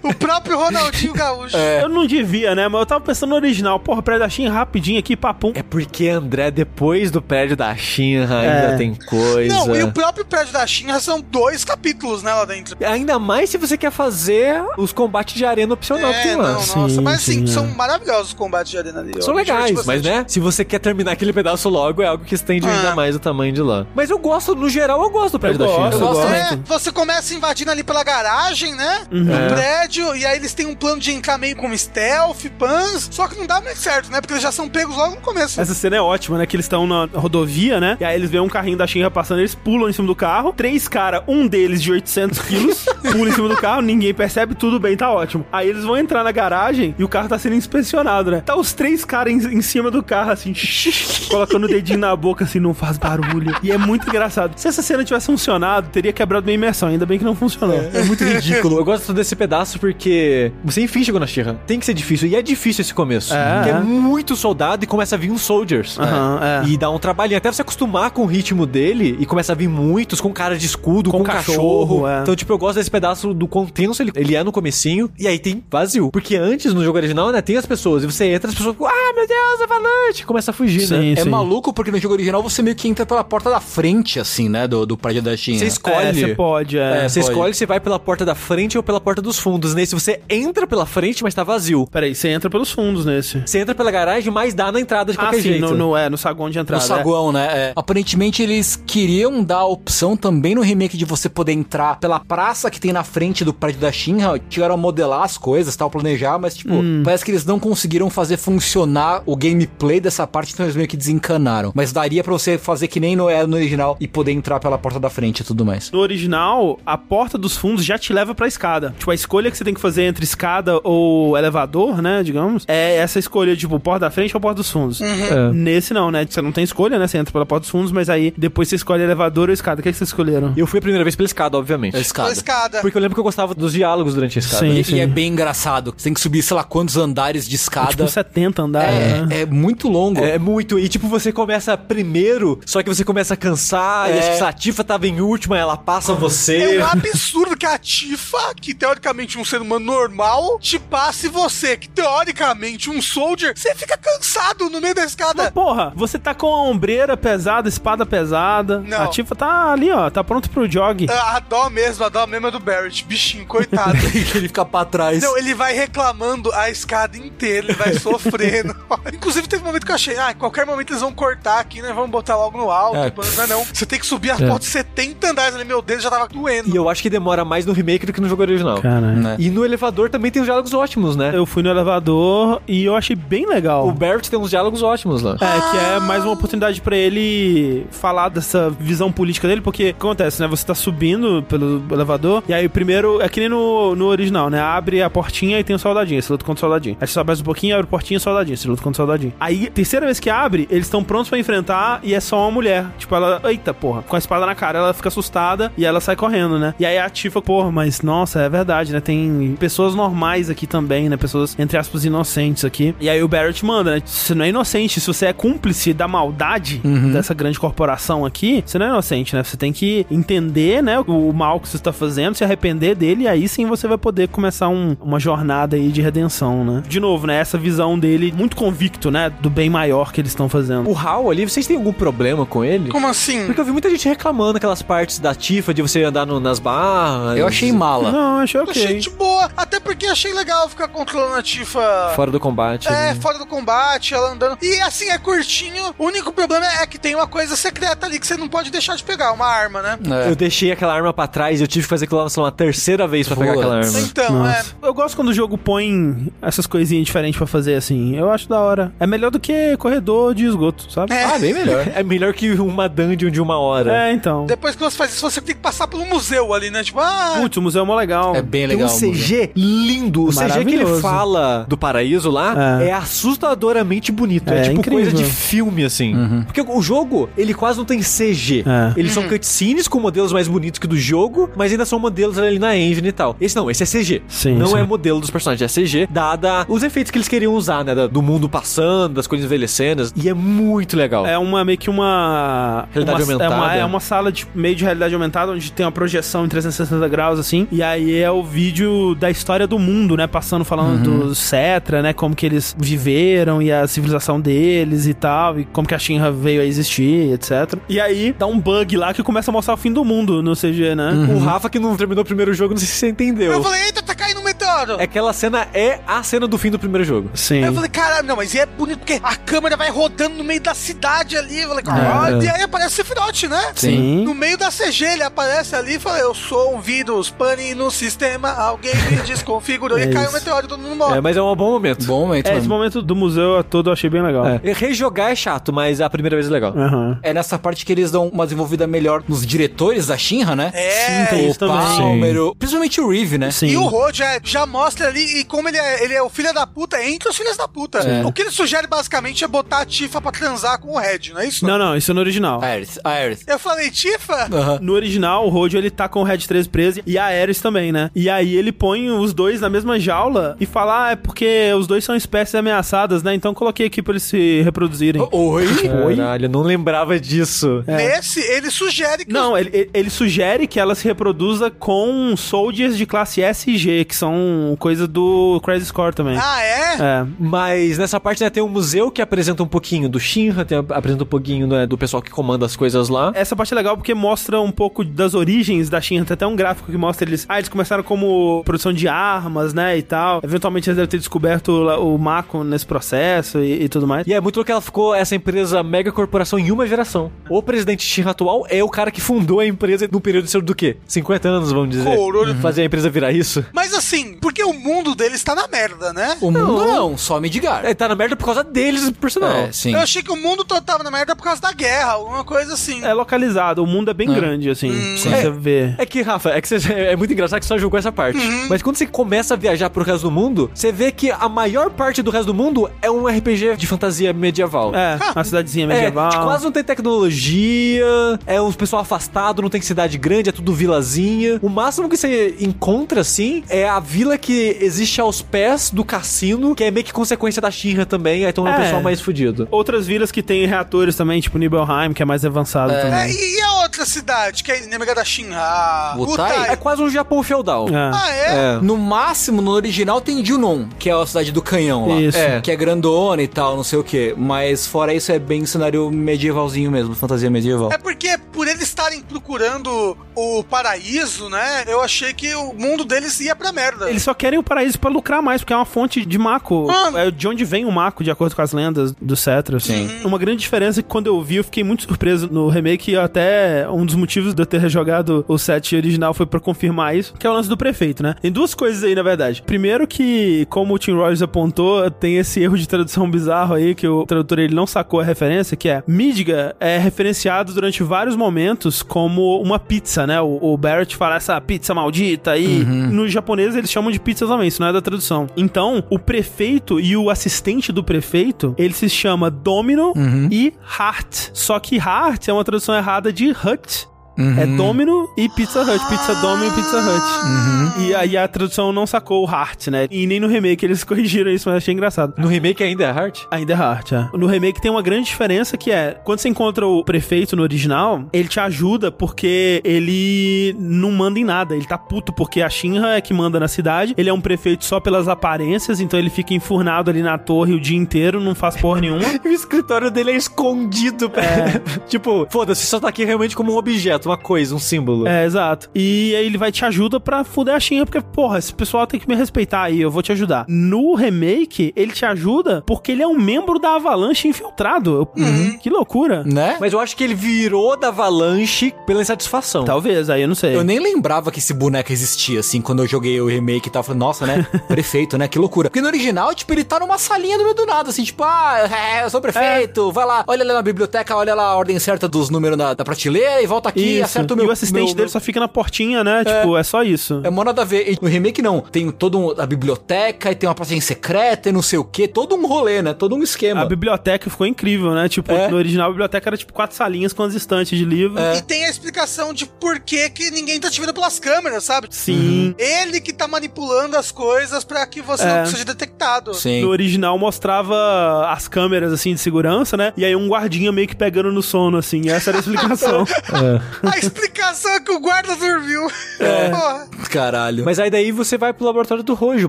O 0.03 0.15
próprio 0.15 0.57
Ronaldinho 0.59 1.13
Gaúcho. 1.13 1.57
Eu 1.57 1.89
não 1.89 2.07
devia, 2.07 2.55
né? 2.55 2.69
Mas 2.69 2.81
eu 2.81 2.87
tava 2.87 3.05
pensando 3.05 3.31
no 3.31 3.37
original. 3.37 3.79
Porra, 3.81 4.03
prédio 4.03 4.21
da 4.21 4.29
Shinra 4.29 4.53
rapidinho 4.53 4.99
aqui, 4.99 5.17
papum. 5.17 5.53
É 5.55 5.63
porque, 5.63 6.09
André, 6.09 6.51
depois 6.51 7.11
do 7.11 7.21
prédio 7.23 7.57
da 7.57 7.75
Shinra 7.77 8.43
É. 8.45 8.65
ainda 8.67 8.77
tem 8.79 8.95
coisa. 8.95 9.55
Não, 9.55 9.75
e 9.77 9.83
o 9.83 9.93
próprio 9.93 10.25
prédio 10.25 10.53
da 10.53 10.67
China 10.67 10.99
são 11.01 11.21
dois 11.21 11.65
capítulos, 11.65 12.23
né, 12.23 12.33
lá 12.33 12.45
dentro. 12.45 12.77
Ainda 12.85 13.19
mais 13.19 13.51
se 13.51 13.59
você 13.59 13.77
quer 13.77 13.91
fazer 13.91 14.63
os 14.77 14.93
combates 14.93 15.35
de 15.35 15.45
arena 15.45 15.75
opcional 15.75 16.11
que 16.13 16.19
É, 16.19 16.23
tem 16.23 16.37
lá. 16.37 16.49
não, 16.49 16.55
nossa. 16.55 16.89
Sim, 16.89 17.01
Mas 17.01 17.15
assim, 17.17 17.33
sim, 17.41 17.47
são 17.47 17.65
é. 17.65 17.69
maravilhosos 17.75 18.29
os 18.29 18.35
combates 18.35 18.72
de 18.73 18.79
arena 18.79 19.01
ali. 19.01 19.23
São 19.23 19.35
legais, 19.35 19.85
mas 19.87 20.03
né? 20.03 20.25
Se 20.27 20.41
você 20.41 20.65
quer 20.65 20.79
terminar 20.79 21.13
aquele 21.13 21.33
pedaço 21.33 21.69
logo, 21.69 22.03
é 22.03 22.07
algo 22.07 22.25
que 22.25 22.35
estende 22.35 22.67
Ah. 22.67 22.71
ainda 22.73 22.95
mais 22.95 23.15
o 23.15 23.19
tamanho 23.19 23.53
de 23.53 23.63
lá. 23.63 23.87
Mas 23.95 24.11
eu 24.11 24.19
gosto, 24.19 24.55
no 24.55 24.69
geral, 24.69 25.03
eu 25.03 25.11
gosto 25.11 25.33
do 25.33 25.39
prédio 25.39 25.63
Eu 25.63 25.67
da 25.67 25.73
Shinra. 25.73 25.91
gosto, 25.91 26.01
eu 26.03 26.09
gosto. 26.09 26.33
É, 26.33 26.59
você 26.67 26.91
começa 26.93 27.35
invadindo 27.35 27.71
ali 27.71 27.83
pela 27.85 28.03
garagem, 28.03 28.75
né? 28.75 29.03
Uhum. 29.13 29.25
No 29.25 29.33
É. 29.35 29.49
prédio, 29.49 30.17
e 30.17 30.25
aí 30.27 30.37
eles 30.37 30.53
têm 30.55 30.67
um 30.67 30.75
plano 30.75 31.01
de 31.01 31.13
entrar 31.13 31.39
meio 31.39 31.57
como 31.57 31.77
stealth, 31.77 32.47
pans, 32.59 33.09
só 33.11 33.29
que 33.29 33.39
não 33.39 33.47
dá 33.47 33.61
muito 33.61 33.79
certo, 33.79 34.11
né? 34.11 34.21
Porque 34.21 34.35
eles 34.35 34.43
já 34.43 34.53
são 34.53 34.69
pegos 34.69 34.97
logo 34.97 35.15
no 35.17 35.21
começo. 35.21 35.61
Essa 35.61 35.75
cena 35.75 35.97
é 35.97 36.01
ótima, 36.01 36.39
né? 36.39 36.47
Que 36.47 36.57
eles 36.57 36.65
estão 36.67 36.87
na 36.87 37.09
rodovia, 37.15 37.81
né? 37.81 37.97
E 38.01 38.05
aí 38.05 38.15
eles 38.15 38.31
veem 38.31 38.43
um 38.43 38.49
carrinho 38.49 38.77
da 38.77 38.87
Shinra 38.87 39.11
passando, 39.11 39.39
eles 39.41 39.55
pulam 39.55 39.89
em 39.89 39.93
cima 39.93 40.07
do 40.07 40.15
carro. 40.17 40.53
Três 40.57 40.89
caras, 40.89 41.23
um 41.29 41.47
deles 41.47 41.83
de 41.83 41.93
800 41.93 42.39
quilos, 42.41 42.85
pula 43.13 43.29
em 43.29 43.33
cima 43.33 43.49
do 43.49 43.57
carro, 43.57 43.81
ninguém 43.83 44.13
percebe, 44.15 44.55
tudo 44.55 44.79
bem, 44.81 44.97
tá 44.97 45.11
ótimo. 45.11 45.45
Aí 45.53 45.69
eles 45.69 45.85
vão 45.85 45.97
entrar 45.97 46.23
na 46.25 46.33
garagem 46.33 46.95
e 46.99 47.05
o 47.05 47.09
carro 47.09 47.29
tá 47.29 47.39
sendo 47.39 47.55
inspecionado, 47.55 48.31
né? 48.31 48.43
Tá 48.45 48.55
os 48.63 48.73
três 48.73 49.05
caras 49.05 49.33
em, 49.33 49.59
em 49.59 49.63
cima 49.63 49.91
do 49.91 50.03
carro, 50.03 50.31
assim, 50.31 50.55
colocando 51.29 51.65
o 51.65 51.69
dedinho 51.69 51.99
na 51.99 52.15
boca, 52.17 52.45
assim, 52.45 52.59
não 52.61 52.73
faz 52.73 52.97
barulho. 52.97 53.55
E 53.63 53.71
é 53.71 53.77
muito 53.79 54.09
engraçado. 54.09 54.55
Se 54.57 54.69
essa 54.69 54.83
cena 54.83 55.05
tivesse 55.05 55.27
funcionado, 55.27 55.89
teria 55.89 56.13
quebrado 56.13 56.45
minha 56.45 56.55
imersão. 56.55 56.89
Ainda 56.89 57.05
bem 57.05 57.19
que 57.19 57.25
não 57.25 57.35
funcionou. 57.35 57.81
É 57.93 58.03
muito 58.05 58.25
ridículo. 58.25 58.79
Eu 58.79 58.85
gosto 58.85 59.13
desse 59.13 59.35
pedaço 59.37 59.79
porque 59.79 60.53
você 60.65 60.81
enfim 60.83 61.05
chegou 61.05 61.21
na 61.21 61.27
Shinra. 61.27 61.55
Tem 61.67 61.79
que 61.79 61.85
ser 61.87 61.95
difícil. 61.95 62.29
E 62.29 62.37
é 62.37 62.43
difícil 62.43 62.83
esse 62.83 62.95
começo. 62.95 63.35
É, 63.35 63.55
Porque 63.57 63.71
é 63.71 63.73
é. 63.73 63.81
muito 63.81 64.37
soldado 64.37 64.85
e 64.85 64.87
começa 64.87 65.17
a 65.17 65.19
vir 65.19 65.31
uns 65.31 65.43
soldiers. 65.43 65.99
Aham, 65.99 66.41
é. 66.43 66.69
E 66.69 66.77
dá 66.77 66.91
um 66.91 66.99
trabalhinho. 66.99 67.39
Até 67.39 67.51
você 67.51 67.63
acostumar 67.63 68.11
com 68.11 68.23
o 68.23 68.27
ritmo 68.27 68.67
dele 68.67 69.17
e 69.19 69.27
começa 69.27 69.53
a 69.53 69.55
vir 69.55 69.69
muitos 69.69 70.21
com 70.21 70.33
cara 70.33 70.57
de 70.57 70.67
escudo, 70.67 71.11
com, 71.11 71.19
Com 71.19 71.25
cachorro. 71.25 71.57
cachorro, 71.87 72.09
é. 72.09 72.23
Então, 72.23 72.37
tipo, 72.37 72.53
eu 72.53 72.59
gosto 72.59 72.77
desse 72.77 72.91
pedaço 72.91 73.35
do 73.35 73.47
quão 73.49 73.67
tenso 73.67 74.03
ele, 74.03 74.13
ele 74.15 74.35
é 74.37 74.45
no 74.45 74.53
comecinho. 74.53 75.11
E 75.19 75.27
aí 75.27 75.39
tem 75.39 75.63
vazio. 75.71 76.11
Porque 76.11 76.37
antes, 76.37 76.73
no 76.73 76.85
jogo 76.85 76.99
original, 76.99 77.33
né, 77.33 77.41
tem 77.41 77.57
as 77.57 77.67
pessoas. 77.67 78.05
E 78.05 78.07
você 78.07 78.27
entra, 78.27 78.52
as 78.53 78.59
pessoas 78.59 78.75
ficam, 78.75 78.87
ah, 78.89 79.13
meu 79.15 79.27
Deus, 79.27 79.61
Avalanche! 79.63 80.25
Começa 80.25 80.51
a 80.51 80.55
fugir, 80.55 80.89
né? 80.91 81.15
É 81.17 81.25
maluco 81.25 81.73
porque 81.73 81.91
no 81.91 81.99
jogo 81.99 82.15
original 82.15 82.43
você 82.43 82.63
meio 82.63 82.77
que 82.77 82.89
entra 82.89 83.05
pela 83.07 83.25
porta 83.25 83.51
da 83.51 83.61
frente, 83.61 84.19
assim, 84.21 84.49
né? 84.49 84.67
Do, 84.69 84.87
do 84.87 84.97
prédio 84.97 85.23
da 85.23 85.37
China. 85.37 85.59
Você 85.59 85.67
escolhe. 85.67 85.97
É, 86.07 86.13
você 86.13 86.35
pode, 86.35 86.79
é. 86.79 87.09
você 87.09 87.21
pode. 87.21 87.33
escolhe 87.33 87.55
se 87.55 87.67
vai 87.67 87.81
pela 87.81 87.99
porta 87.99 88.25
da 88.25 88.35
frente 88.35 88.77
ou 88.77 88.83
pela 88.83 89.01
porta 89.01 89.21
dos 89.23 89.39
fundos. 89.39 89.75
Nesse 89.75 89.95
você 89.95 90.21
entra 90.29 90.67
pela 90.67 90.87
frente, 90.87 91.23
mas 91.23 91.35
tá 91.35 91.43
vazio. 91.45 91.87
Peraí, 91.91 92.15
você 92.15 92.29
entra 92.29 92.49
pelos 92.51 92.71
fundos 92.71 93.05
nesse. 93.05 93.41
Você 93.47 93.59
entra 93.59 93.75
pela 93.75 93.91
garagem, 93.91 94.33
mas 94.33 94.55
dá 94.55 94.71
na 94.71 94.81
entrada 94.81 95.13
de 95.13 95.19
Ah, 95.19 95.23
qualquer 95.23 95.37
sim, 95.43 95.49
jeito. 95.51 95.71
no, 95.71 95.75
no, 95.91 95.97
é, 95.97 96.09
no 96.09 96.19
saguão 96.19 96.49
de 96.51 96.57
No 96.57 96.63
entrada. 96.63 96.83
saguão, 96.83 97.33
né? 97.33 97.49
É. 97.53 97.73
Aparentemente 97.75 98.43
eles 98.43 98.81
queriam 98.87 99.43
dar 99.43 99.59
a 99.59 99.67
opção 99.67 100.17
também 100.17 100.55
no 100.55 100.61
remake 100.63 100.97
de 100.97 101.05
você 101.05 101.29
poder 101.29 101.53
entrar 101.53 101.99
pela 101.99 102.21
praça 102.21 102.71
que 102.71 102.81
tem 102.81 102.93
na 102.93 103.05
frente 103.05 103.45
do 103.45 103.53
prédio 103.53 103.81
da 103.81 103.91
Shinra. 103.93 104.39
Tiveram 104.49 104.75
a 104.75 104.79
modelar 104.79 105.23
as 105.23 105.37
coisas, 105.39 105.75
tal, 105.77 105.91
planejar, 105.91 106.39
mas 106.39 106.57
tipo, 106.57 106.75
parece 107.05 107.25
que 107.25 107.31
eles 107.31 107.45
não 107.45 107.59
conseguiram 107.59 108.09
fazer 108.11 108.37
funcionar 108.43 109.23
o 109.27 109.37
gameplay 109.37 110.01
dessa 110.01 110.27
parte, 110.27 110.53
então 110.53 110.67
eles 110.67 110.77
meio 110.77 110.89
que 110.89 110.97
desencanaram. 110.97 111.73
Mas 111.75 111.93
daria 111.93 112.23
pra 112.25 112.33
você 112.33 112.59
fazer 112.59 112.89
que 112.89 112.99
nem 113.01 113.15
no, 113.17 113.29
é 113.29 113.47
no 113.47 113.57
original 113.57 113.97
e 114.01 114.09
poder 114.09 114.33
entrar 114.33 114.59
pela 114.61 114.77
porta 114.77 114.99
da 114.99 115.09
frente 115.09 115.41
e 115.41 115.45
tudo 115.45 115.65
mais. 115.65 115.91
No 115.91 115.99
original, 116.01 116.79
a 116.85 116.99
porta 116.99 117.39
dos 117.39 117.57
fundos 117.57 117.85
já 117.85 117.97
te 117.99 118.13
leva 118.13 118.35
pra 118.35 118.47
escada. 118.49 118.95
Tipo, 118.99 119.11
a 119.11 119.15
escolha 119.15 119.51
que 119.51 119.57
você 119.57 119.65
tem 119.65 119.75
que 119.75 119.81
fazer 119.81 120.03
entre 120.05 120.25
escada 120.25 120.79
ou 120.83 121.37
elevador, 121.37 122.03
né, 122.03 122.23
digamos, 122.23 122.65
é 122.69 122.97
essa 122.97 123.19
escolha, 123.19 123.57
tipo, 123.57 123.79
porta 123.79 124.01
da 124.01 124.11
frente 124.11 124.37
ou 124.37 124.41
porta 124.41 124.57
dos 124.57 124.71
fundos. 124.71 125.01
É. 125.01 125.53
Nesse 125.53 125.95
não, 125.95 126.11
né? 126.11 126.27
Você 126.29 126.43
não 126.43 126.51
tem 126.53 126.65
escolha, 126.65 126.99
né? 126.99 127.07
Você 127.07 127.19
entra 127.19 127.33
pela 127.33 127.47
porta 127.47 127.63
dos 127.63 127.71
fundos, 127.71 127.93
mas 127.93 128.09
aí 128.11 128.33
depois 128.37 128.69
você 128.69 128.77
escolhe 128.77 129.03
elevador 129.03 129.49
ou 129.49 129.53
escada. 129.55 129.81
O 129.81 129.83
que, 129.83 129.91
que 129.91 129.97
vocês 129.97 130.09
escolheram? 130.09 130.53
Eu 130.57 130.67
fui 130.67 130.79
a 130.79 130.83
primeira 130.83 131.05
vez 131.05 131.15
pela 131.15 131.27
escada, 131.27 131.57
obviamente. 131.57 131.97
A 131.97 132.01
escada. 132.01 132.29
Pela 132.29 132.37
escada. 132.37 132.81
Porque 132.81 132.97
eu 132.97 133.03
lembro 133.03 133.15
que 133.15 133.21
eu 133.21 133.25
gostava 133.25 133.55
dos 133.55 133.73
diálogos 133.73 134.15
durante 134.15 134.39
a 134.39 134.41
escada. 134.41 134.67
Sim, 134.67 134.79
E, 134.79 134.85
sim. 134.85 134.97
e 134.97 135.01
é 135.01 135.07
bem 135.07 135.29
engraçado. 135.33 135.95
Você 135.97 136.05
tem 136.05 136.15
que 136.15 136.21
subir, 136.21 136.43
sei 136.43 136.57
lá, 136.57 136.65
quantos 136.65 136.97
andares 136.97 137.49
de 137.49 137.55
escada. 137.57 137.91
Tipo, 137.91 138.03
70 138.33 138.63
andares, 138.63 138.99
né? 138.99 139.29
é, 139.31 139.41
é 139.43 139.47
muito 139.47 139.89
longo. 139.89 140.21
É 140.25 140.39
muito. 140.39 140.79
E 140.79 140.89
tipo, 140.89 141.07
você 141.07 141.31
começa 141.33 141.77
primeiro, 141.77 142.59
só 142.65 142.83
que 142.83 142.89
você 142.89 143.05
começa 143.05 143.35
a 143.35 143.37
cansar, 143.37 144.09
e 144.11 144.15
É. 144.15 144.19
acho 144.19 144.31
que 144.31 144.37
se 144.39 144.45
a 144.45 144.53
Tifa 144.53 144.83
tava 144.85 145.07
em 145.07 145.21
última, 145.21 145.59
ela 145.59 145.77
passa 145.77 146.13
É 146.13 146.15
você. 146.15 146.79
um 146.79 146.87
absurdo 146.87 147.57
que 147.57 147.67
a 147.67 147.79
Tifa, 147.79 148.55
que 148.61 148.73
teoricamente 148.75 149.37
é 149.37 149.41
um 149.41 149.45
ser 149.45 149.61
humano 149.61 149.85
normal, 149.85 150.59
te 150.59 150.79
passe 150.79 151.29
você, 151.29 151.77
que 151.77 151.89
teoricamente 151.89 152.89
um 152.89 153.03
soldier, 153.03 153.53
você 153.57 153.75
fica 153.75 153.97
cansado 153.99 154.71
no 154.71 154.81
meio 154.81 154.95
da 154.95 155.05
escada. 155.05 155.45
Mas, 155.45 155.53
porra, 155.53 155.93
você 155.95 156.19
tá 156.19 156.35
com 156.35 156.47
a 156.47 156.63
ombreira 156.63 157.17
pesada, 157.17 157.69
espada 157.69 158.07
pesada. 158.07 158.79
Não. 158.81 159.03
A 159.03 159.07
Tifa 159.09 159.35
tá 159.35 159.71
ali, 159.73 159.91
ó. 159.91 160.09
Tá 160.11 160.25
pronto 160.25 160.49
pro 160.51 160.71
jog. 160.71 161.07
A 161.11 161.39
dó 161.41 161.69
mesmo, 161.69 162.05
a 162.05 162.09
dó 162.09 162.27
mesmo 162.27 162.47
é 162.47 162.51
do 162.51 162.61
Barrett, 162.61 163.05
bichinho, 163.05 163.45
coitado. 163.47 163.97
ele 164.35 164.49
fica 164.49 164.65
pra 164.65 164.85
trás. 164.85 165.23
Não, 165.23 165.37
ele 165.37 165.55
vai 165.55 165.75
reclamando 165.75 166.53
a 166.53 166.71
escada 166.71 167.17
inteira, 167.17 167.67
ele 167.67 167.75
vai 167.75 167.93
sofrendo. 168.23 168.75
Inclusive, 169.13 169.47
teve 169.49 169.63
um 169.63 169.67
momento 169.67 169.85
que 169.85 169.91
eu 169.93 169.97
achei, 169.97 170.17
ah, 170.19 170.31
em 170.33 170.35
qualquer 170.35 170.65
momento 170.67 170.91
eles 170.91 171.03
vão 171.03 171.13
cortar 171.13 171.59
aqui, 171.61 171.81
né? 171.83 171.93
Vamos 171.93 172.11
botar 172.11 172.37
logo 172.37 172.57
no 172.59 172.71
alto. 172.71 172.97
É. 172.97 173.13
Mas 173.17 173.37
não, 173.37 173.45
é 173.45 173.47
não. 173.47 173.65
Você 173.73 173.87
tem 173.87 173.99
que 173.99 174.07
subir 174.07 174.31
a 174.31 174.35
É. 174.35 174.47
porta 174.49 174.61
de 174.61 174.67
70 174.67 175.31
andares 175.31 175.55
ali, 175.55 175.65
meu 175.65 175.83
dedo 175.83 176.01
já 176.03 176.11
tava 176.11 176.29
doendo. 176.29 176.69
E 176.71 176.77
eu 176.77 176.89
acho 176.89 177.03
que 177.03 177.11
demora 177.11 177.45
mais 177.45 177.67
no 177.67 177.73
remake 177.73 178.07
do 178.07 178.13
que 178.13 178.21
no 178.21 178.29
jogo 178.29 178.43
original. 178.43 178.81
Cara, 178.81 179.01
Né? 179.13 179.37
E 179.39 179.51
no 179.51 179.65
elevador 179.65 180.09
também 180.11 180.31
tem 180.31 180.41
uns 180.43 180.47
diálogos 180.47 180.73
ótimos, 180.73 181.17
né? 181.17 181.33
eu 181.35 181.45
fui 181.47 181.63
no 181.63 181.69
elevador 181.71 182.61
e 182.67 182.85
eu 182.85 182.95
achei 182.97 183.15
bem 183.17 183.47
legal. 183.47 183.87
O 183.89 183.93
Barrett 183.93 184.31
tem 184.31 184.39
uns 184.39 184.51
diálogos 184.51 184.83
ótimos 184.83 185.23
lá. 185.23 185.33
É, 185.41 185.71
que 185.71 185.77
é 185.97 186.01
mais 186.01 186.25
uma 186.25 186.33
oportunidade 186.33 186.81
pra 186.81 186.97
ele 186.97 187.87
falar 187.91 188.29
dessa 188.29 188.71
visão 188.71 189.11
política 189.13 189.47
dele, 189.49 189.61
porque 189.61 189.91
o 189.91 189.95
que 189.95 190.01
acontece, 190.01 190.41
né? 190.41 190.47
Você 190.49 190.65
tá 190.67 190.75
subindo 190.75 191.43
pelo 191.49 191.83
elevador, 191.91 192.43
e 192.49 192.55
aí 192.55 192.69
primeiro, 192.69 193.21
é 193.21 193.29
que 193.29 193.41
nem 193.41 193.49
no, 193.49 193.95
no 193.95 194.07
original, 194.07 194.49
né? 194.51 194.61
Abre 194.61 195.03
a 195.03 195.11
portinha 195.11 195.59
e 195.59 195.65
tem 195.65 195.75
o 195.75 195.79
soldadinho, 195.79 196.23
você 196.23 196.33
luta 196.33 196.45
contra 196.45 196.59
o 196.59 196.61
soldadinho. 196.61 196.97
Aí 197.01 197.07
você 197.07 197.13
sobe 197.15 197.29
mais 197.29 197.41
um 197.41 197.45
pouquinho, 197.45 197.75
abre 197.75 197.87
a 197.87 197.91
portinha, 197.91 198.02
soldadinho, 198.21 198.57
você 198.57 198.69
luta 198.69 198.83
contra 198.83 199.03
o 199.03 199.07
soldadinho. 199.07 199.33
Aí, 199.39 199.69
terceira 199.71 200.07
vez 200.07 200.19
que 200.21 200.31
abre, 200.31 200.67
eles 200.71 200.87
estão 200.87 201.03
prontos 201.03 201.29
pra 201.29 201.39
enfrentar 201.39 202.01
e 202.03 202.15
é 202.15 202.21
só 202.21 202.41
uma 202.41 202.51
mulher. 202.51 202.87
Tipo, 202.99 203.15
ela, 203.15 203.41
eita 203.45 203.73
porra, 203.75 204.03
com 204.03 204.17
a 204.17 204.19
espada 204.19 204.45
na 204.47 204.55
cara, 204.55 204.79
ela 204.79 204.93
fica 204.95 205.09
assustada 205.09 205.73
e 205.77 205.85
ela 205.85 206.01
sai 206.01 206.17
correndo, 206.17 206.59
né? 206.59 206.75
E 206.79 206.87
aí 206.87 206.99
a 206.99 207.09
Tifa, 207.09 207.41
porra, 207.43 207.71
mas 207.71 208.03
nossa, 208.03 208.41
é 208.41 208.49
verdade, 208.49 208.93
né? 208.93 209.01
Tem 209.01 209.57
pessoas 209.59 209.95
normais 209.95 210.51
aqui 210.51 210.67
também, 210.67 211.09
né? 211.09 211.17
Pessoas, 211.17 211.57
entre 211.59 211.77
aspas, 211.79 212.05
inocentes 212.05 212.65
aqui. 212.65 212.95
E 213.01 213.09
aí 213.09 213.23
o 213.23 213.29
Barrett 213.29 213.65
manda, 213.65 213.93
né? 213.97 214.03
Você 214.05 214.35
não 214.35 214.45
é 214.45 214.49
inocente, 214.49 215.01
se 215.01 215.07
você 215.07 215.27
é 215.27 215.33
cúmplice 215.33 215.93
da 215.93 216.07
maldade 216.09 216.81
dessa 217.13 217.35
grande 217.35 217.59
corporação 217.59 218.25
aqui, 218.25 218.63
você 218.65 218.79
não 218.79 218.87
é 218.87 218.89
inocente, 218.91 219.35
né? 219.35 219.43
Você 219.43 219.57
tem 219.57 219.73
que 219.73 220.07
entender, 220.11 220.83
né? 220.83 220.99
O 221.07 221.33
mal 221.33 221.61
que 221.61 221.69
você 221.69 221.77
está 221.77 221.93
fazendo, 221.93 222.35
se 222.35 222.45
arrepender 222.45 222.95
dele, 222.95 223.25
e 223.25 223.29
aí 223.29 223.49
sim 223.49 223.67
você 223.67 223.87
vai 223.89 223.99
poder 223.99 224.29
começar 224.29 224.69
um- 224.69 224.97
uma 225.01 225.19
jornada 225.21 225.77
aí 225.77 225.91
de 225.91 226.01
redenção, 226.01 226.65
né? 226.65 226.83
De 226.89 226.99
novo, 227.01 227.27
né? 227.27 227.37
Essa 227.37 227.59
visão 227.59 227.92
dele 227.99 228.33
muito 228.37 228.57
convicto, 228.57 229.11
né? 229.11 229.31
Do 229.41 229.51
bem 229.51 229.69
maior 229.71 230.13
que 230.13 230.21
eles 230.21 230.33
estão 230.33 230.49
fazendo. 230.49 230.89
O 230.91 230.97
Hal 230.97 231.31
ali, 231.31 231.49
vocês 231.49 231.67
têm 231.67 231.77
algum 231.77 231.93
problema 231.93 232.45
com 232.47 232.65
ele? 232.65 232.91
Como 232.91 233.07
assim? 233.07 233.47
Porque 233.47 233.61
eu 233.61 233.65
vi 233.65 233.73
muita 233.73 233.89
gente 233.91 234.09
reclamando 234.09 234.57
aquelas 234.57 234.83
partes 234.83 235.19
da 235.19 235.35
Tifa 235.35 235.73
de 235.75 235.83
você 235.83 236.03
andar 236.03 236.27
no- 236.27 236.41
nas 236.41 236.59
barras. 236.59 237.39
Eu 237.39 237.47
achei 237.47 237.73
mala. 237.73 238.11
Não, 238.11 238.39
achei 238.39 238.61
Achei 238.63 238.99
de 238.99 239.11
boa, 239.11 239.51
até 239.57 239.81
porque 239.81 240.07
achei 240.07 240.33
legal 240.33 240.69
ficar 240.69 240.89
controlando 240.89 241.35
a 241.37 241.43
Tifa. 241.43 242.13
Fora 242.15 242.31
do 242.31 242.39
combate. 242.41 242.89
É, 242.89 242.91
né? 242.91 243.15
fora 243.21 243.39
do 243.39 243.47
combate, 243.47 244.15
ela 244.15 244.33
andando. 244.33 244.57
E 244.63 244.81
assim, 244.81 245.09
é 245.09 245.19
curtinho. 245.19 245.95
O 245.99 246.07
único 246.07 246.33
problema 246.33 246.67
é 246.81 246.87
que 246.87 246.99
tem 246.99 247.15
uma 247.15 247.27
coisa 247.27 247.57
secreta 247.57 248.07
ali 248.07 248.19
que 248.19 248.27
você 248.27 248.37
não 248.37 248.49
pode 248.49 248.71
deixar 248.71 248.97
de 248.97 249.03
pegar, 249.05 249.33
uma 249.33 249.47
arma, 249.47 249.83
né? 249.83 249.99
Eu 250.29 250.35
deixei 250.37 250.71
aquela 250.73 250.95
arma 250.95 251.13
pra 251.13 251.27
trás 251.27 251.61
e 251.61 251.63
eu 251.63 251.67
tive 251.69 251.85
que 251.85 251.89
fazer 251.91 252.05
aquilo 252.05 252.23
lá 252.23 252.29
sei 252.29 252.41
lá, 252.43 252.47
uma 252.47 252.53
terceira 252.53 253.07
vez 253.07 253.27
pra 253.27 253.37
pegar 253.37 253.53
aquela 253.53 253.77
arma. 253.79 254.01
Então, 254.01 254.47
é. 254.47 254.63
Eu 254.83 254.95
gosto 254.95 255.17
quando 255.17 255.29
o 255.29 255.35
jogo 255.35 255.57
põe 255.59 256.33
essas 256.41 256.67
coisinhas 256.67 257.05
diferentes 257.07 257.37
pra 257.39 257.47
fazer 257.47 257.73
assim. 257.83 258.17
Eu 258.17 258.31
acho 258.31 258.49
da 258.49 258.61
hora. 258.61 258.93
É 258.99 259.07
melhor 259.07 259.31
do 259.31 259.39
que 259.41 259.77
corredor 259.77 260.35
de 260.35 260.45
esgoto, 260.47 260.91
sabe? 260.91 261.13
É. 261.13 261.25
Ah, 261.25 261.39
bem 261.39 261.53
melhor. 261.53 261.87
É 261.95 262.03
melhor 262.03 262.33
que 262.33 262.51
uma 262.53 262.89
dungeon 262.89 263.31
de 263.31 263.41
uma 263.41 263.59
hora. 263.59 263.93
É, 264.09 264.13
então. 264.13 264.47
Depois 264.47 264.75
que 264.75 264.83
você 264.83 264.97
faz 264.97 265.13
isso, 265.13 265.29
você 265.29 265.41
tem 265.41 265.55
que 265.55 265.61
passar 265.61 265.87
pelo 265.87 266.05
museu 266.07 266.53
ali, 266.55 266.71
né? 266.71 266.83
Tipo, 266.83 267.01
ah. 267.01 267.35
Putz, 267.41 267.57
o 267.57 267.63
museu 267.63 267.83
é 267.83 267.87
mó 267.87 267.95
legal. 267.97 268.35
É 268.37 268.43
bem 268.43 268.67
Tem 268.69 268.77
legal. 268.77 268.89
um 268.95 268.99
CG 268.99 269.51
lindo. 269.57 270.25
O 270.25 270.31
CG 270.31 270.65
que 270.65 270.75
ele 270.75 270.87
fala 271.01 271.65
do 271.69 271.77
paraíso 271.77 272.31
lá 272.31 272.81
É. 272.83 272.89
é, 272.89 272.93
assustadoramente 272.93 274.13
bonito. 274.13 274.49
É, 274.53 274.59
É 274.59 274.63
tipo 274.63 274.81
incrível. 274.81 275.03
coisa 275.11 275.17
de 275.17 275.25
filme, 275.25 275.85
assim. 275.85 276.15
Porque 276.47 276.61
o 276.61 276.81
jogo, 276.83 277.29
ele 277.37 277.55
quase 277.55 277.79
não 277.79 277.85
tem 277.85 278.01
CG. 278.01 278.65
É. 278.67 278.93
Eles 278.99 279.13
são 279.13 279.25
cutscenes 279.29 279.89
com 279.89 279.99
modelos 280.01 280.33
mais 280.33 280.47
bonitos 280.49 280.79
que 280.79 280.87
do 280.87 280.97
jogo, 280.97 281.51
mas 281.57 281.73
ainda 281.73 281.85
são 281.85 281.99
modelos 281.99 282.39
ali 282.39 282.59
na 282.59 282.77
engine 282.77 283.09
e 283.09 283.13
tal. 283.13 283.37
Esse 283.41 283.57
não, 283.57 283.71
esse 283.71 283.83
é 283.83 283.87
CG. 283.87 284.23
Sim, 284.29 284.55
não 284.57 284.67
sim. 284.69 284.79
é 284.79 284.83
modelo 284.83 285.21
dos 285.21 285.31
personagens, 285.31 285.77
é 285.77 285.83
CG, 285.83 286.07
dada 286.11 286.65
os 286.69 286.83
efeitos 286.83 287.11
que 287.11 287.19
eles 287.19 287.29
queriam 287.29 287.55
usar, 287.55 287.72
né? 287.85 287.95
da- 287.95 288.07
Do 288.07 288.21
mundo 288.23 288.49
passando, 288.49 289.15
das 289.15 289.27
coisas 289.27 289.45
envelhecendo. 289.45 290.09
E 290.17 290.29
é 290.29 290.35
muito 290.35 290.97
legal. 290.97 291.27
É 291.27 291.39
uma 291.39 291.65
meio 291.65 291.79
que 291.79 291.89
uma. 291.91 292.87
Realidade 292.93 293.23
uma, 293.23 293.33
aumentada. 293.33 293.55
É 293.55 293.57
uma, 293.59 293.75
é 293.77 293.85
uma 293.85 294.01
sala 294.01 294.33
de 294.33 294.47
meio 294.55 294.75
de 294.77 294.85
realidade 294.85 295.15
aumentada, 295.15 295.53
onde 295.53 295.73
tem 295.73 295.85
uma 295.87 295.93
projeção 295.93 296.45
em 296.45 296.49
360 296.49 297.09
graus, 297.09 297.39
assim. 297.39 297.67
E 297.71 297.83
aí 297.83 298.17
é 298.19 298.31
o 298.31 298.43
vídeo 298.43 299.15
da 299.15 299.31
história 299.31 299.67
do 299.67 299.79
mundo, 299.79 300.17
né? 300.17 300.27
Passando, 300.27 300.65
falando 300.65 301.03
do 301.03 301.35
Cetra, 301.35 302.03
né? 302.03 302.13
Como 302.13 302.35
que 302.35 302.45
eles 302.47 302.75
viveram 302.79 303.63
e 303.63 303.71
a 303.73 303.87
civilização 303.87 304.41
deles 304.41 305.07
e 305.07 305.15
tal. 305.15 305.59
E 305.61 305.65
como 305.65 305.87
que 305.87 305.95
a 305.95 305.99
Shinra 305.99 306.31
veio 306.31 306.61
a 306.63 306.65
existir, 306.65 307.33
etc. 307.33 307.75
E 307.89 308.01
aí 308.01 308.35
dá 308.39 308.47
um 308.47 308.59
bug 308.59 308.97
lá 308.97 309.13
que 309.15 309.23
começa 309.23 309.51
a 309.51 309.53
mostrar 309.53 309.75
o 309.75 309.77
fim 309.77 309.93
do 309.93 310.05
mundo 310.05 310.43
no 310.43 310.55
CG, 310.55 310.95
né? 310.95 311.13
O 311.35 311.39
Rafa, 311.39 311.69
que 311.71 311.79
não 311.79 311.97
terminou 311.97 312.23
o 312.23 312.27
primeiro 312.27 312.53
jogo, 312.55 312.75
não 312.75 312.79
sei 312.79 312.89
se 312.89 312.95
você 312.97 313.09
entendeu. 313.09 313.53
Eu 313.53 313.63
falei, 313.63 313.83
eita, 313.87 314.03
tá 314.03 314.15
caindo 314.15 314.41
um 314.41 314.45
meteoro. 314.81 315.03
Aquela 315.03 315.33
cena 315.33 315.69
é 315.75 316.01
a 316.07 316.23
cena 316.23 316.47
do 316.47 316.59
fim 316.59 316.71
do 316.71 316.79
primeiro 316.79 317.05
jogo. 317.05 317.31
Sim. 317.35 317.59
Aí 317.59 317.65
eu 317.65 317.75
falei, 317.75 317.91
caralho, 317.91 318.27
não, 318.27 318.37
mas 318.37 318.55
e 318.55 318.59
é 318.61 318.67
bonito 318.67 318.99
porque 318.99 319.21
a 319.23 319.37
câmera 319.37 319.77
vai 319.77 319.91
rodando 319.91 320.37
no 320.37 320.45
meio 320.45 320.61
da 320.61 320.75
cidade 320.75 321.37
ali. 321.37 321.61
Eu 321.61 321.69
falei, 321.69 321.85
caralho. 321.85 322.41
É. 322.43 322.45
E 322.45 322.49
aí 322.49 322.63
aparece 322.63 322.89
o 323.01 323.05
Sephiroth, 323.05 323.43
né? 323.45 323.73
Sim. 323.75 324.25
No 324.25 324.35
meio 324.35 324.57
da 324.57 324.71
CG 324.71 325.05
ele 325.05 325.23
aparece 325.23 325.75
ali 325.77 325.95
e 325.97 325.99
fala, 325.99 326.19
eu 326.19 326.35
sou 326.35 326.75
um 326.75 326.81
vírus, 326.81 327.31
pane 327.31 327.75
no 327.75 327.91
sistema, 327.91 328.51
alguém 328.51 328.95
me 329.11 329.17
desconfigurou. 329.27 329.99
É 329.99 330.05
e 330.05 330.13
cai 330.13 330.27
um 330.29 330.33
meteoro 330.33 330.67
e 330.67 330.69
todo 330.69 330.81
mundo 330.81 330.97
morre. 330.97 331.19
É, 331.19 331.21
mas 331.21 331.37
é 331.37 331.43
um 331.43 331.55
bom 331.57 331.71
momento. 331.73 332.05
Bom 332.07 332.21
momento, 332.27 332.47
É, 332.49 332.57
esse 332.57 332.69
momento 332.69 333.03
do 333.03 333.15
museu 333.15 333.63
todo 333.65 333.89
eu 333.91 333.93
achei 333.93 334.09
bem 334.11 334.23
legal. 334.23 334.47
É. 334.47 334.61
Rejogar 334.73 335.31
é 335.31 335.37
chato, 335.37 335.73
mas 335.73 336.01
a 336.01 336.09
primeira 336.11 336.37
vez 336.37 336.49
é 336.49 336.51
legal. 336.51 336.73
Aham. 336.77 337.19
É 337.23 337.33
nessa 337.33 337.59
parte 337.59 337.85
que 337.85 337.93
eles 337.93 338.11
dão 338.11 338.29
uma 338.29 338.45
desenvolvida 338.45 338.87
melhor 338.87 339.23
nos 339.29 339.47
diretores 339.47 340.07
da 340.07 340.17
Shinra, 340.17 340.55
né? 340.57 340.71
É. 340.75 341.47
isso 341.47 341.65
o. 341.65 341.69
Palmer, 341.69 342.37
o- 342.43 342.55
principalmente 342.55 343.01
o 343.01 343.09
Reeve, 343.09 343.39
né? 343.39 343.51
Sim. 343.51 343.69
E 343.69 343.77
o 343.77 343.85
Rod 343.87 344.15
já, 344.17 344.39
já 344.43 344.62
mostra 344.67 345.09
ali, 345.09 345.41
e 345.41 345.45
como 345.45 345.69
ele 345.69 345.79
é, 345.79 346.05
ele 346.05 346.15
é 346.15 346.23
o 346.23 346.29
filho 346.29 346.53
da 346.53 346.67
puta 346.67 347.03
entre 347.05 347.29
os 347.29 347.37
filhos 347.37 347.57
da 347.57 347.67
puta. 347.69 347.99
É. 347.99 348.25
O 348.25 348.33
que 348.33 348.43
ele 348.43 348.51
sugere 348.51 348.87
basicamente 348.87 349.45
é 349.45 349.49
botar 349.49 349.79
a 349.81 349.87
Tifa 349.87 350.21
pra 350.21 350.31
transar 350.33 350.79
com 350.81 350.93
o 350.95 350.99
Red, 350.99 351.31
não 351.33 351.41
é 351.41 351.47
isso? 351.47 351.67
Não, 351.67 351.79
não, 351.79 351.97
isso 351.97 352.11
é 352.11 352.15
no 352.15 352.21
original. 352.21 352.63
A 352.63 352.67
Aerith. 352.67 352.99
A 353.05 353.11
Aerith. 353.11 353.43
Eu 353.47 353.59
falei, 353.59 353.91
Tifa? 353.91 354.49
Aham. 354.53 354.79
No 354.81 354.93
original, 354.93 355.47
o 355.47 355.49
Rodio 355.49 355.79
ele 355.79 355.91
tá 355.91 356.09
com 356.09 356.21
o 356.21 356.25
Red 356.25 356.39
13 356.39 356.69
preso 356.69 357.01
e 357.07 357.19
a 357.19 357.25
Ares 357.27 357.61
também, 357.61 357.93
né? 357.93 358.11
E 358.15 358.29
aí 358.31 358.55
ele 358.57 358.73
põe 358.73 359.11
os 359.11 359.33
dois 359.33 359.61
na 359.61 359.69
mesma 359.69 359.99
jaula 359.99 360.57
e 360.61 360.67
fala: 360.67 361.07
Ah, 361.07 361.11
é 361.13 361.17
porque 361.17 361.73
os 361.77 361.87
dois 361.87 362.05
são 362.05 362.15
espécies 362.17 362.55
ameaçadas, 362.55 363.23
né? 363.23 363.35
Então 363.35 363.55
coloquei 363.55 363.87
aqui 363.87 364.03
pra 364.03 364.13
eles 364.13 364.23
se 364.25 364.63
reproduzirem. 364.63 365.23
Oi? 365.33 366.17
Caralho, 366.17 366.47
eu 366.47 366.51
não 366.51 366.63
lembrava 366.63 367.19
disso. 367.19 367.85
Nesse, 367.87 368.41
ele 368.41 368.71
sugere 368.71 369.25
que 369.25 369.33
Não, 369.33 369.57
ele, 369.57 369.71
ele- 369.73 369.91
ele 369.93 370.11
sugere 370.11 370.67
que 370.67 370.79
ela 370.81 370.95
se 370.95 371.05
reproduza 371.05 371.71
com 371.71 372.35
soldiers 372.37 372.97
de 372.97 373.07
classe 373.07 373.43
S 373.43 373.71
e 373.71 373.77
G, 373.77 374.05
que 374.05 374.15
são 374.15 374.33
coisa 374.79 375.07
do 375.07 375.61
Crazy 375.63 375.87
Score 375.87 376.15
também. 376.15 376.37
Ah, 376.41 376.63
é? 376.63 376.95
É. 376.95 377.27
Mas 377.39 377.99
nessa 377.99 378.19
parte 378.19 378.43
né, 378.43 378.51
tem 378.51 378.63
um 378.63 378.69
museu 378.69 379.11
que 379.11 379.23
apresenta 379.23 379.63
um 379.63 379.67
pouquinho 379.67 380.09
do 380.09 380.19
Shinra, 380.19 380.65
tem, 380.65 380.79
apresenta 380.79 381.25
um 381.25 381.27
pouquinho 381.27 381.67
né, 381.67 381.87
do 381.87 381.99
pessoal 381.99 382.23
que 382.23 382.31
comanda 382.31 382.67
as 382.67 382.77
coisas 382.77 383.09
lá. 383.09 383.33
Essa 383.35 383.55
parte 383.55 383.73
é 383.73 383.77
legal 383.77 383.97
porque 383.97 384.15
mostra 384.15 384.61
um 384.61 384.71
pouco 384.71 385.05
das 385.05 385.35
origens 385.35 385.89
da 385.89 386.01
Shinra. 386.01 386.25
Tem 386.25 386.35
até 386.35 386.47
um 386.47 386.57
gráfico 386.57 386.91
que 386.91 386.99
mostra 386.99 387.29
eles. 387.29 387.47
Ah, 387.49 387.59
eles 387.59 387.69
começaram 387.69 388.03
como 388.03 388.63
produção 388.65 388.93
de 388.93 389.09
armas, 389.09 389.75
né? 389.75 389.97
E 389.97 390.03
tal. 390.03 390.41
Eventualmente 390.43 390.89
eles 390.89 390.97
devem 390.97 391.09
ter 391.09 391.19
descoberto 391.19 391.69
o, 391.69 392.15
o 392.15 392.19
Mako 392.19 392.65
nesse 392.65 392.87
processo 392.87 393.59
e, 393.59 393.85
e 393.85 393.89
tudo 393.89 394.07
mais. 394.07 394.27
E 394.27 394.33
é 394.33 394.41
muito 394.41 394.57
louco 394.57 394.67
que 394.67 394.73
ela 394.73 394.81
ficou 394.81 395.15
essa 395.15 395.35
empresa 395.35 395.83
mega 395.83 396.11
corporação 396.13 396.59
em 396.59 396.71
uma 396.71 396.87
geração. 396.87 397.31
O 397.49 397.63
presidente 397.63 398.03
Shinra 398.05 398.31
atual 398.31 398.67
é 398.69 398.83
o 398.83 398.89
cara 398.89 399.11
que 399.11 399.21
fundou 399.21 399.61
a 399.61 399.67
empresa 399.67 400.09
no 400.11 400.21
período 400.21 400.47
de 400.47 400.63
do 400.63 400.75
quê? 400.75 400.97
50 401.07 401.49
anos, 401.49 401.73
vamos 401.73 401.91
dizer. 401.91 402.17
Fazer 402.61 402.83
a 402.83 402.85
empresa 402.85 403.11
virar 403.11 403.33
isso. 403.33 403.65
Mas 403.73 403.95
assim, 403.95 404.37
porque 404.43 404.63
o 404.65 404.73
mundo 404.75 405.15
deles 405.15 405.43
tá 405.43 405.55
na 405.55 405.69
merda, 405.69 406.13
né? 406.13 406.37
O 406.41 406.51
mundo 406.51 406.85
não, 406.85 407.17
só 407.17 407.41
Midgar. 407.41 407.85
É, 407.87 407.95
tá 407.95 408.09
na 408.09 408.17
merda 408.17 408.35
por 408.37 408.45
causa 408.45 408.65
deles, 408.65 409.09
por 409.13 409.31
sinal. 409.31 409.51
É, 409.53 409.73
sim. 409.73 409.93
Eu 409.95 410.01
achei 410.01 410.23
que 410.23 410.33
o 410.33 410.37
mundo 410.37 410.65
todo 410.65 410.83
tava 410.83 411.05
na 411.05 411.11
merda 411.11 411.37
por 411.37 411.45
causa 411.45 411.61
da 411.63 411.73
guerra, 411.73 412.13
alguma 412.13 412.43
coisa 412.45 412.75
assim. 412.75 413.03
É 413.05 413.15
localizado, 413.15 413.83
o 413.83 413.87
mundo 413.87 414.11
é 414.11 414.15
bem 414.15 414.33
grande, 414.33 414.69
assim. 414.69 414.91
Quando 414.91 415.19
você 415.19 415.51
vê. 415.51 415.95
É 415.97 416.05
que, 416.05 416.21
Rafa, 416.23 416.51
é 416.51 416.61
que 416.61 416.69
você, 416.69 416.77
é 416.93 417.15
muito 417.17 417.33
engraçado 417.33 417.61
que 417.61 417.67
você 417.67 417.75
só 417.75 417.79
jogou 417.79 417.99
essa 417.99 418.11
parte. 418.11 418.39
Mas 418.69 418.83
quando 418.83 418.97
você 418.97 419.07
começa 419.07 419.55
a 419.55 419.57
viajar 419.57 419.89
pro 419.91 420.03
resto 420.03 420.25
do 420.25 420.31
mundo, 420.31 420.71
você 420.75 420.91
vê 420.91 421.13
que 421.13 421.31
a 421.31 421.49
maior 421.49 421.91
parte 421.91 422.21
do 422.21 422.31
resto 422.31 422.47
do 422.47 422.55
mundo 422.55 422.91
é 423.01 423.09
um 423.11 423.27
RPG 423.27 423.77
de 423.77 423.87
fantasia 423.87 424.33
medieval. 424.33 424.93
É, 424.95 425.19
uma 425.35 425.45
cidadezinha 425.45 425.85
É, 425.85 425.89
medieval. 425.89 426.31
tipo, 426.31 426.43
quase 426.43 426.65
não 426.65 426.73
tem 426.73 426.83
tecnologia, 426.83 428.05
é 428.47 428.61
um 428.61 428.73
pessoal 428.73 429.03
afastado, 429.03 429.63
não 429.63 429.69
tem 429.71 429.81
cidade 429.81 430.19
grande, 430.19 430.49
é 430.49 430.53
tudo 430.53 430.73
vilazinha. 430.75 431.59
O 431.63 431.69
máximo 431.69 432.09
que 432.09 432.17
você 432.17 432.57
encontra, 432.61 433.21
assim, 433.21 433.63
é 433.69 433.89
a 433.89 434.01
vila 434.01 434.32
que 434.39 434.77
existe 434.81 435.21
aos 435.21 435.43
pés 435.43 435.91
do 435.91 436.05
cassino, 436.05 436.75
que 436.75 436.85
é 436.85 436.91
meio 436.91 437.05
que 437.05 437.13
consequência 437.13 437.61
da 437.63 437.71
Shinra 437.71 438.05
também, 438.07 438.45
aí 438.45 438.51
então 438.51 438.67
é 438.67 438.71
um 438.71 438.75
É. 438.75 438.79
pessoal 438.83 439.03
mais 439.03 439.21
fudido. 439.21 439.67
Outras 439.71 440.07
vilas 440.07 440.31
que 440.33 440.43
tem 440.43 440.67
reatores 440.67 441.15
também, 441.17 441.41
tipo 441.41 441.59
Nibelheim, 441.59 442.13
que 442.15 442.23
é 442.23 442.27
mais 442.27 442.45
avançado 442.45 442.93
É, 442.93 443.03
também. 443.03 443.33
e 443.33 443.61
a 443.61 443.83
outra 443.83 444.05
cidade, 444.05 444.63
que 444.65 444.71
é 444.73 444.83
inimiga 444.83 445.15
da 445.15 445.25
Shinra? 445.25 446.15
Wutai? 446.17 446.71
É 446.71 446.77
quase 446.77 447.03
um 447.03 447.11
Japão 447.11 447.43
feudal. 447.43 447.89
É. 447.89 447.93
Ah, 448.15 448.31
é? 448.31 448.79
No 448.81 448.97
máximo, 448.97 449.61
no 449.63 449.71
original 449.71 450.21
tem 450.21 450.45
Junon, 450.45 450.87
que 450.99 451.09
é 451.11 451.13
a 451.13 451.27
cidade 451.27 451.53
do 451.53 451.63
canhão 451.63 452.09
lá. 452.09 452.21
Isso. 452.21 452.39
É, 452.39 452.61
que 452.61 452.71
é 452.71 452.77
grandona 452.77 453.43
e 453.43 453.49
tal, 453.49 453.77
não 453.77 453.85
sei 453.85 453.99
o 453.99 454.05
que. 454.05 454.35
Mas 454.37 454.87
fora 454.87 455.13
isso 455.15 455.31
é 455.33 455.39
bem 455.39 455.65
cenário 455.67 456.11
medievalzinho 456.11 456.91
mesmo, 456.91 457.15
fantasia 457.15 457.51
medieval. 457.51 457.91
É 457.93 457.99
porque 457.99 458.39
por 458.53 458.67
eles 458.69 458.83
estarem 458.83 459.21
procurando 459.23 460.17
o 460.35 460.65
paraíso, 460.65 461.49
né? 461.49 461.85
Eu 461.87 462.01
achei 462.01 462.33
que 462.33 462.55
o 462.55 462.73
mundo 462.73 463.05
deles 463.05 463.39
ia 463.41 463.55
pra 463.55 463.73
merda. 463.73 464.09
Eles 464.11 464.22
só 464.23 464.35
querem 464.35 464.59
o 464.59 464.63
paraíso 464.63 464.99
pra 464.99 465.11
lucrar 465.11 465.43
mais, 465.43 465.61
porque 465.61 465.73
é 465.73 465.77
uma 465.77 465.85
fonte 465.85 466.25
de 466.25 466.39
Mako. 466.39 466.87
Mano. 466.87 467.19
É 467.19 467.31
de 467.31 467.49
onde 467.49 467.65
vem 467.65 467.85
o 467.85 467.93
Mako, 467.93 468.25
de 468.25 468.31
acordo 468.31 468.55
com 468.55 468.63
as 468.63 468.73
lendas 468.73 469.13
do 469.21 469.37
Cetra. 469.37 469.79
Sim. 469.81 470.09
Uma 470.25 470.39
grande 470.39 470.59
diferença 470.61 471.01
é 471.01 471.03
que 471.03 471.09
quando 471.09 471.27
eu 471.27 471.41
vi, 471.43 471.57
eu 471.57 471.65
fiquei 471.65 471.83
muito 471.85 472.05
surpreso 472.05 472.49
no 472.51 472.69
remake. 472.69 473.13
e 473.13 473.17
Até 473.17 473.87
um 473.89 474.05
dos 474.05 474.15
motivos 474.15 474.55
de 474.55 474.63
eu 474.63 474.67
ter 474.67 474.79
rejogado 474.79 475.45
o 475.49 475.59
set 475.59 475.95
original 475.97 476.33
foi 476.35 476.47
pra 476.47 476.61
confirmar 476.61 477.17
isso, 477.17 477.35
que 477.39 477.47
é 477.47 477.51
o 477.51 477.53
lance 477.53 477.69
do 477.69 477.77
prefeito, 477.77 478.23
né? 478.23 478.35
Tem 478.41 478.51
duas 478.51 478.75
coisas 478.75 479.03
aí, 479.05 479.15
na 479.15 479.23
verdade. 479.23 479.63
Primeiro 479.63 480.07
que, 480.07 480.67
como 480.71 480.95
o 480.95 480.99
Tim 480.99 481.13
Rogers 481.13 481.43
apontou, 481.43 482.11
tem 482.11 482.37
esse 482.37 482.61
erro 482.61 482.77
de 482.77 482.89
tradução 482.89 483.31
bizarro 483.31 483.75
aí, 483.75 483.95
que 483.95 484.07
o 484.07 484.25
tradutor 484.27 484.59
ele 484.59 484.75
não 484.75 484.87
sacou 484.87 485.21
a 485.21 485.25
referência, 485.25 485.77
que 485.77 485.89
é 485.89 486.03
Midga 486.07 486.75
é 486.81 486.99
referenciado 486.99 487.73
durante 487.73 488.03
vários 488.03 488.37
momentos 488.37 489.03
como 489.03 489.61
uma 489.61 489.79
pizza, 489.79 490.27
né? 490.27 490.41
O, 490.41 490.59
o 490.63 490.77
Barrett 490.77 491.17
fala 491.17 491.37
essa 491.37 491.61
pizza 491.61 491.95
maldita 491.95 492.53
aí. 492.53 492.85
No 492.85 493.29
japonês 493.29 493.77
eles 493.77 493.91
chamam 493.91 494.02
de 494.11 494.19
pizza 494.19 494.47
também, 494.47 494.69
isso 494.69 494.81
não 494.81 494.89
é 494.89 494.93
da 494.93 495.01
tradução. 495.01 495.47
Então, 495.57 496.03
o 496.11 496.19
prefeito 496.19 496.99
e 496.99 497.17
o 497.17 497.31
assistente 497.31 497.93
do 497.93 498.03
prefeito, 498.03 498.75
ele 498.79 498.95
se 498.95 499.09
chama 499.09 499.51
Domino 499.51 500.13
e 500.51 500.73
Hart. 500.99 501.51
Só 501.53 501.79
que 501.79 501.99
Hart 501.99 502.49
é 502.49 502.53
uma 502.53 502.65
tradução 502.65 502.95
errada 502.95 503.33
de 503.33 503.51
Hut. 503.51 504.09
É 504.37 504.67
Domino 504.67 505.29
e 505.37 505.49
Pizza 505.49 505.83
Hut. 505.83 506.07
Pizza 506.09 506.35
Domino 506.37 506.69
e 506.69 506.75
Pizza 506.75 506.99
Hut. 506.99 508.03
E 508.07 508.15
aí 508.15 508.37
a 508.37 508.49
tradução 508.49 508.93
não 508.93 509.07
sacou 509.07 509.47
o 509.47 509.51
Heart, 509.51 509.89
né? 509.89 510.07
E 510.11 510.27
nem 510.27 510.41
no 510.41 510.49
remake 510.49 510.85
eles 510.85 511.05
corrigiram 511.05 511.51
isso, 511.51 511.69
mas 511.69 511.79
achei 511.79 511.95
engraçado. 511.95 512.35
No 512.39 512.49
remake 512.49 512.83
ainda 512.83 513.05
é 513.05 513.09
Heart? 513.09 513.41
Ainda 513.51 513.73
é 513.73 513.77
Heart, 513.77 514.13
é. 514.13 514.29
No 514.35 514.47
remake 514.47 514.81
tem 514.81 514.91
uma 514.91 515.03
grande 515.03 515.27
diferença 515.27 515.77
que 515.77 515.91
é, 515.91 516.19
quando 516.25 516.39
você 516.39 516.49
encontra 516.49 516.87
o 516.87 517.05
prefeito 517.05 517.57
no 517.57 517.63
original, 517.63 518.25
ele 518.33 518.49
te 518.49 518.59
ajuda 518.61 519.11
porque 519.11 519.81
ele 519.85 520.75
não 520.79 521.13
manda 521.13 521.39
em 521.39 521.45
nada. 521.45 521.75
Ele 521.75 521.85
tá 521.85 521.99
puto 521.99 522.33
porque 522.33 522.63
a 522.63 522.69
Shinra 522.69 523.17
é 523.17 523.21
que 523.21 523.35
manda 523.35 523.61
na 523.61 523.69
cidade. 523.69 524.15
Ele 524.17 524.29
é 524.29 524.33
um 524.33 524.41
prefeito 524.41 524.85
só 524.85 525.01
pelas 525.01 525.29
aparências, 525.29 526.01
então 526.01 526.19
ele 526.19 526.31
fica 526.31 526.55
enfurnado 526.55 527.11
ali 527.11 527.23
na 527.23 527.39
torre 527.39 527.75
o 527.75 527.81
dia 527.81 527.97
inteiro, 527.97 528.41
não 528.41 528.55
faz 528.55 528.77
porra 528.77 529.01
nenhuma. 529.01 529.23
E 529.45 529.49
o 529.49 529.53
escritório 529.53 530.11
dele 530.11 530.31
é 530.31 530.37
escondido. 530.37 531.31
tipo, 532.07 532.47
foda-se, 532.49 532.87
só 532.87 533.01
tá 533.01 533.09
aqui 533.09 533.25
realmente 533.25 533.57
como 533.57 533.73
um 533.73 533.77
objeto, 533.77 534.22
uma 534.29 534.37
coisa, 534.37 534.75
um 534.75 534.79
símbolo. 534.79 535.27
É, 535.27 535.45
exato. 535.45 535.89
E 535.95 536.35
aí 536.37 536.47
ele 536.47 536.59
vai 536.59 536.71
te 536.73 536.85
ajuda 536.85 537.19
pra 537.21 537.45
fuder 537.45 537.75
a 537.75 537.81
Shinra, 537.81 538.05
porque, 538.07 538.21
porra, 538.21 538.59
esse 538.59 538.73
pessoal 538.73 539.07
tem 539.07 539.19
que 539.21 539.29
me 539.29 539.35
respeitar 539.35 539.83
aí, 539.83 540.01
eu 540.01 540.11
vou 540.11 540.23
te 540.23 540.33
ajudar. 540.33 540.65
No 540.69 541.15
remake, 541.15 541.93
ele 541.97 542.13
te 542.13 542.25
ajuda 542.25 542.83
porque 542.87 543.13
ele 543.13 543.23
é 543.23 543.27
um 543.27 543.39
membro 543.39 543.79
da 543.79 543.97
Avalanche 543.97 544.49
infiltrado. 544.49 545.29
Eu- 545.37 545.79
Que 545.81 545.91
loucura. 545.91 546.43
Né? 546.45 546.77
Mas 546.81 546.93
eu 546.93 547.01
acho 547.01 547.17
que 547.17 547.25
ele 547.25 547.35
virou 547.35 547.97
da 547.99 548.09
Avalanche 548.09 548.95
pela 549.07 549.21
insatisfação. 549.23 549.85
Talvez, 549.85 550.31
aí 550.31 550.43
eu 550.43 550.49
não 550.49 550.55
sei. 550.55 550.75
Eu 550.77 550.85
nem 550.85 550.99
lembrava 550.99 551.51
que 551.51 551.59
esse 551.59 551.73
boneco 551.75 552.13
existia, 552.13 552.61
assim, 552.61 552.81
quando 552.81 553.03
eu 553.03 553.07
joguei 553.07 553.41
o 553.41 553.47
remake 553.47 553.89
e 553.89 553.91
tal. 553.91 554.01
Eu 554.01 554.05
Falei, 554.05 554.19
nossa, 554.19 554.47
né? 554.47 554.67
Prefeito, 554.89 555.37
né? 555.39 555.47
Que 555.49 555.59
loucura. 555.59 555.89
Porque 555.89 556.01
no 556.01 556.07
original, 556.09 556.55
tipo, 556.55 556.73
ele 556.73 556.85
tá 556.85 556.99
numa 556.99 557.19
salinha 557.19 557.57
do 557.59 557.65
meio 557.65 557.75
do 557.75 557.87
nada, 557.87 558.11
assim, 558.11 558.25
tipo, 558.25 558.43
ah, 558.45 558.89
é, 558.91 559.25
eu 559.25 559.31
sou 559.31 559.41
prefeito, 559.41 560.11
vai 560.13 560.25
lá, 560.27 560.45
olha 560.47 560.65
lá 560.65 560.75
na 560.75 560.83
biblioteca, 560.83 561.37
olha 561.37 561.55
lá 561.55 561.65
a 561.65 561.77
ordem 561.77 561.99
certa 561.99 562.29
dos 562.29 562.51
números 562.51 562.77
na, 562.77 562.95
da 562.95 563.05
prateleira 563.05 563.63
e 563.63 563.67
volta 563.67 563.89
aqui, 563.89 564.12
Isso. 564.17 564.25
acerta 564.25 564.55
o 564.55 564.57
e 564.57 564.61
meu. 564.61 564.69
o 564.69 564.71
assistente 564.71 565.07
meu- 565.07 565.15
dele 565.15 565.29
só 565.29 565.41
fica 565.41 565.61
na 565.61 565.69
portinha, 565.69 566.23
né? 566.25 566.45
Tipo, 566.45 566.77
é 566.77 566.83
só 566.83 567.03
isso. 567.03 567.41
É 567.45 567.51
mó 567.51 567.65
nada 567.65 567.83
a 567.83 567.85
ver. 567.85 568.11
E 568.13 568.19
no 568.21 568.29
remake 568.29 568.61
não. 568.63 568.81
Tem 568.81 569.11
todo 569.11 569.39
um, 569.39 569.61
a 569.61 569.67
biblioteca 569.67 570.51
e 570.51 570.55
tem 570.55 570.69
uma 570.69 570.75
passagem 570.75 571.01
secreta 571.01 571.69
e 571.69 571.73
não 571.73 571.83
sei 571.83 571.99
o 571.99 572.05
que. 572.05 572.27
Todo 572.29 572.55
um 572.55 572.67
rolê, 572.67 573.03
né? 573.03 573.15
Todo 573.15 573.35
um 573.35 573.43
esquema. 573.43 573.83
A 573.83 573.85
biblioteca 573.87 574.49
ficou 574.51 574.67
incrível, 574.67 575.13
né? 575.15 575.29
Tipo, 575.29 575.53
É. 575.53 575.69
no 575.69 575.77
original 575.77 576.07
a 576.09 576.11
biblioteca 576.11 576.49
era 576.49 576.57
tipo 576.57 576.73
quatro 576.73 576.97
salinhas 576.97 577.33
com 577.33 577.43
as 577.43 577.55
estantes 577.55 577.99
de 577.99 578.05
livro. 578.05 578.39
É. 578.39 578.59
E 578.59 578.63
tem 578.63 578.85
a 578.85 578.91
explicação 578.91 579.53
de 579.53 579.67
por 579.67 580.01
que, 580.01 580.29
que 580.31 580.51
ninguém 580.51 580.79
tá 580.81 580.91
te 580.91 581.01
vendo 581.01 581.13
pelas 581.15 581.39
câmeras, 581.39 581.85
sabe? 581.85 582.09
Sim. 582.11 582.75
Ele 582.79 583.21
que 583.21 583.33
tá 583.33 583.47
manipulando 583.49 584.17
as 584.17 584.31
coisas 584.31 584.85
pra 584.85 585.07
que 585.07 585.21
você 585.23 585.45
É. 585.45 585.59
não 585.61 585.67
seja 585.67 585.85
detectado. 585.85 586.53
No 586.83 586.89
original 586.89 587.39
mostrava 587.39 588.47
as 588.51 588.69
câmeras, 588.69 589.13
assim, 589.13 589.35
de 589.35 589.41
segurança, 589.41 589.97
né? 589.97 590.13
E 590.17 590.25
aí 590.25 590.35
um 590.37 590.49
guardinha 590.49 590.91
meio 590.93 591.09
que 591.09 591.17
pegando 591.17 591.51
no 591.53 591.63
sono, 591.63 591.97
assim. 591.99 592.29
Essa 592.29 592.51
era 592.51 592.59
a 592.59 592.61
explicação. 592.61 593.25
A 594.03 594.19
explicação 594.19 594.93
é 594.95 595.01
que 595.01 595.13
o 595.13 595.21
guarda 595.21 595.55
dormiu. 595.57 596.11
É. 596.41 596.71
Porra. 596.71 597.09
Caralho. 597.31 597.85
Mas 597.85 597.99
aí 597.99 598.11
daí 598.11 598.33
você 598.33 598.59
vai 598.59 598.73
pro 598.73 598.85
laboratório 598.85 599.23
do 599.23 599.35
Rojo, 599.35 599.69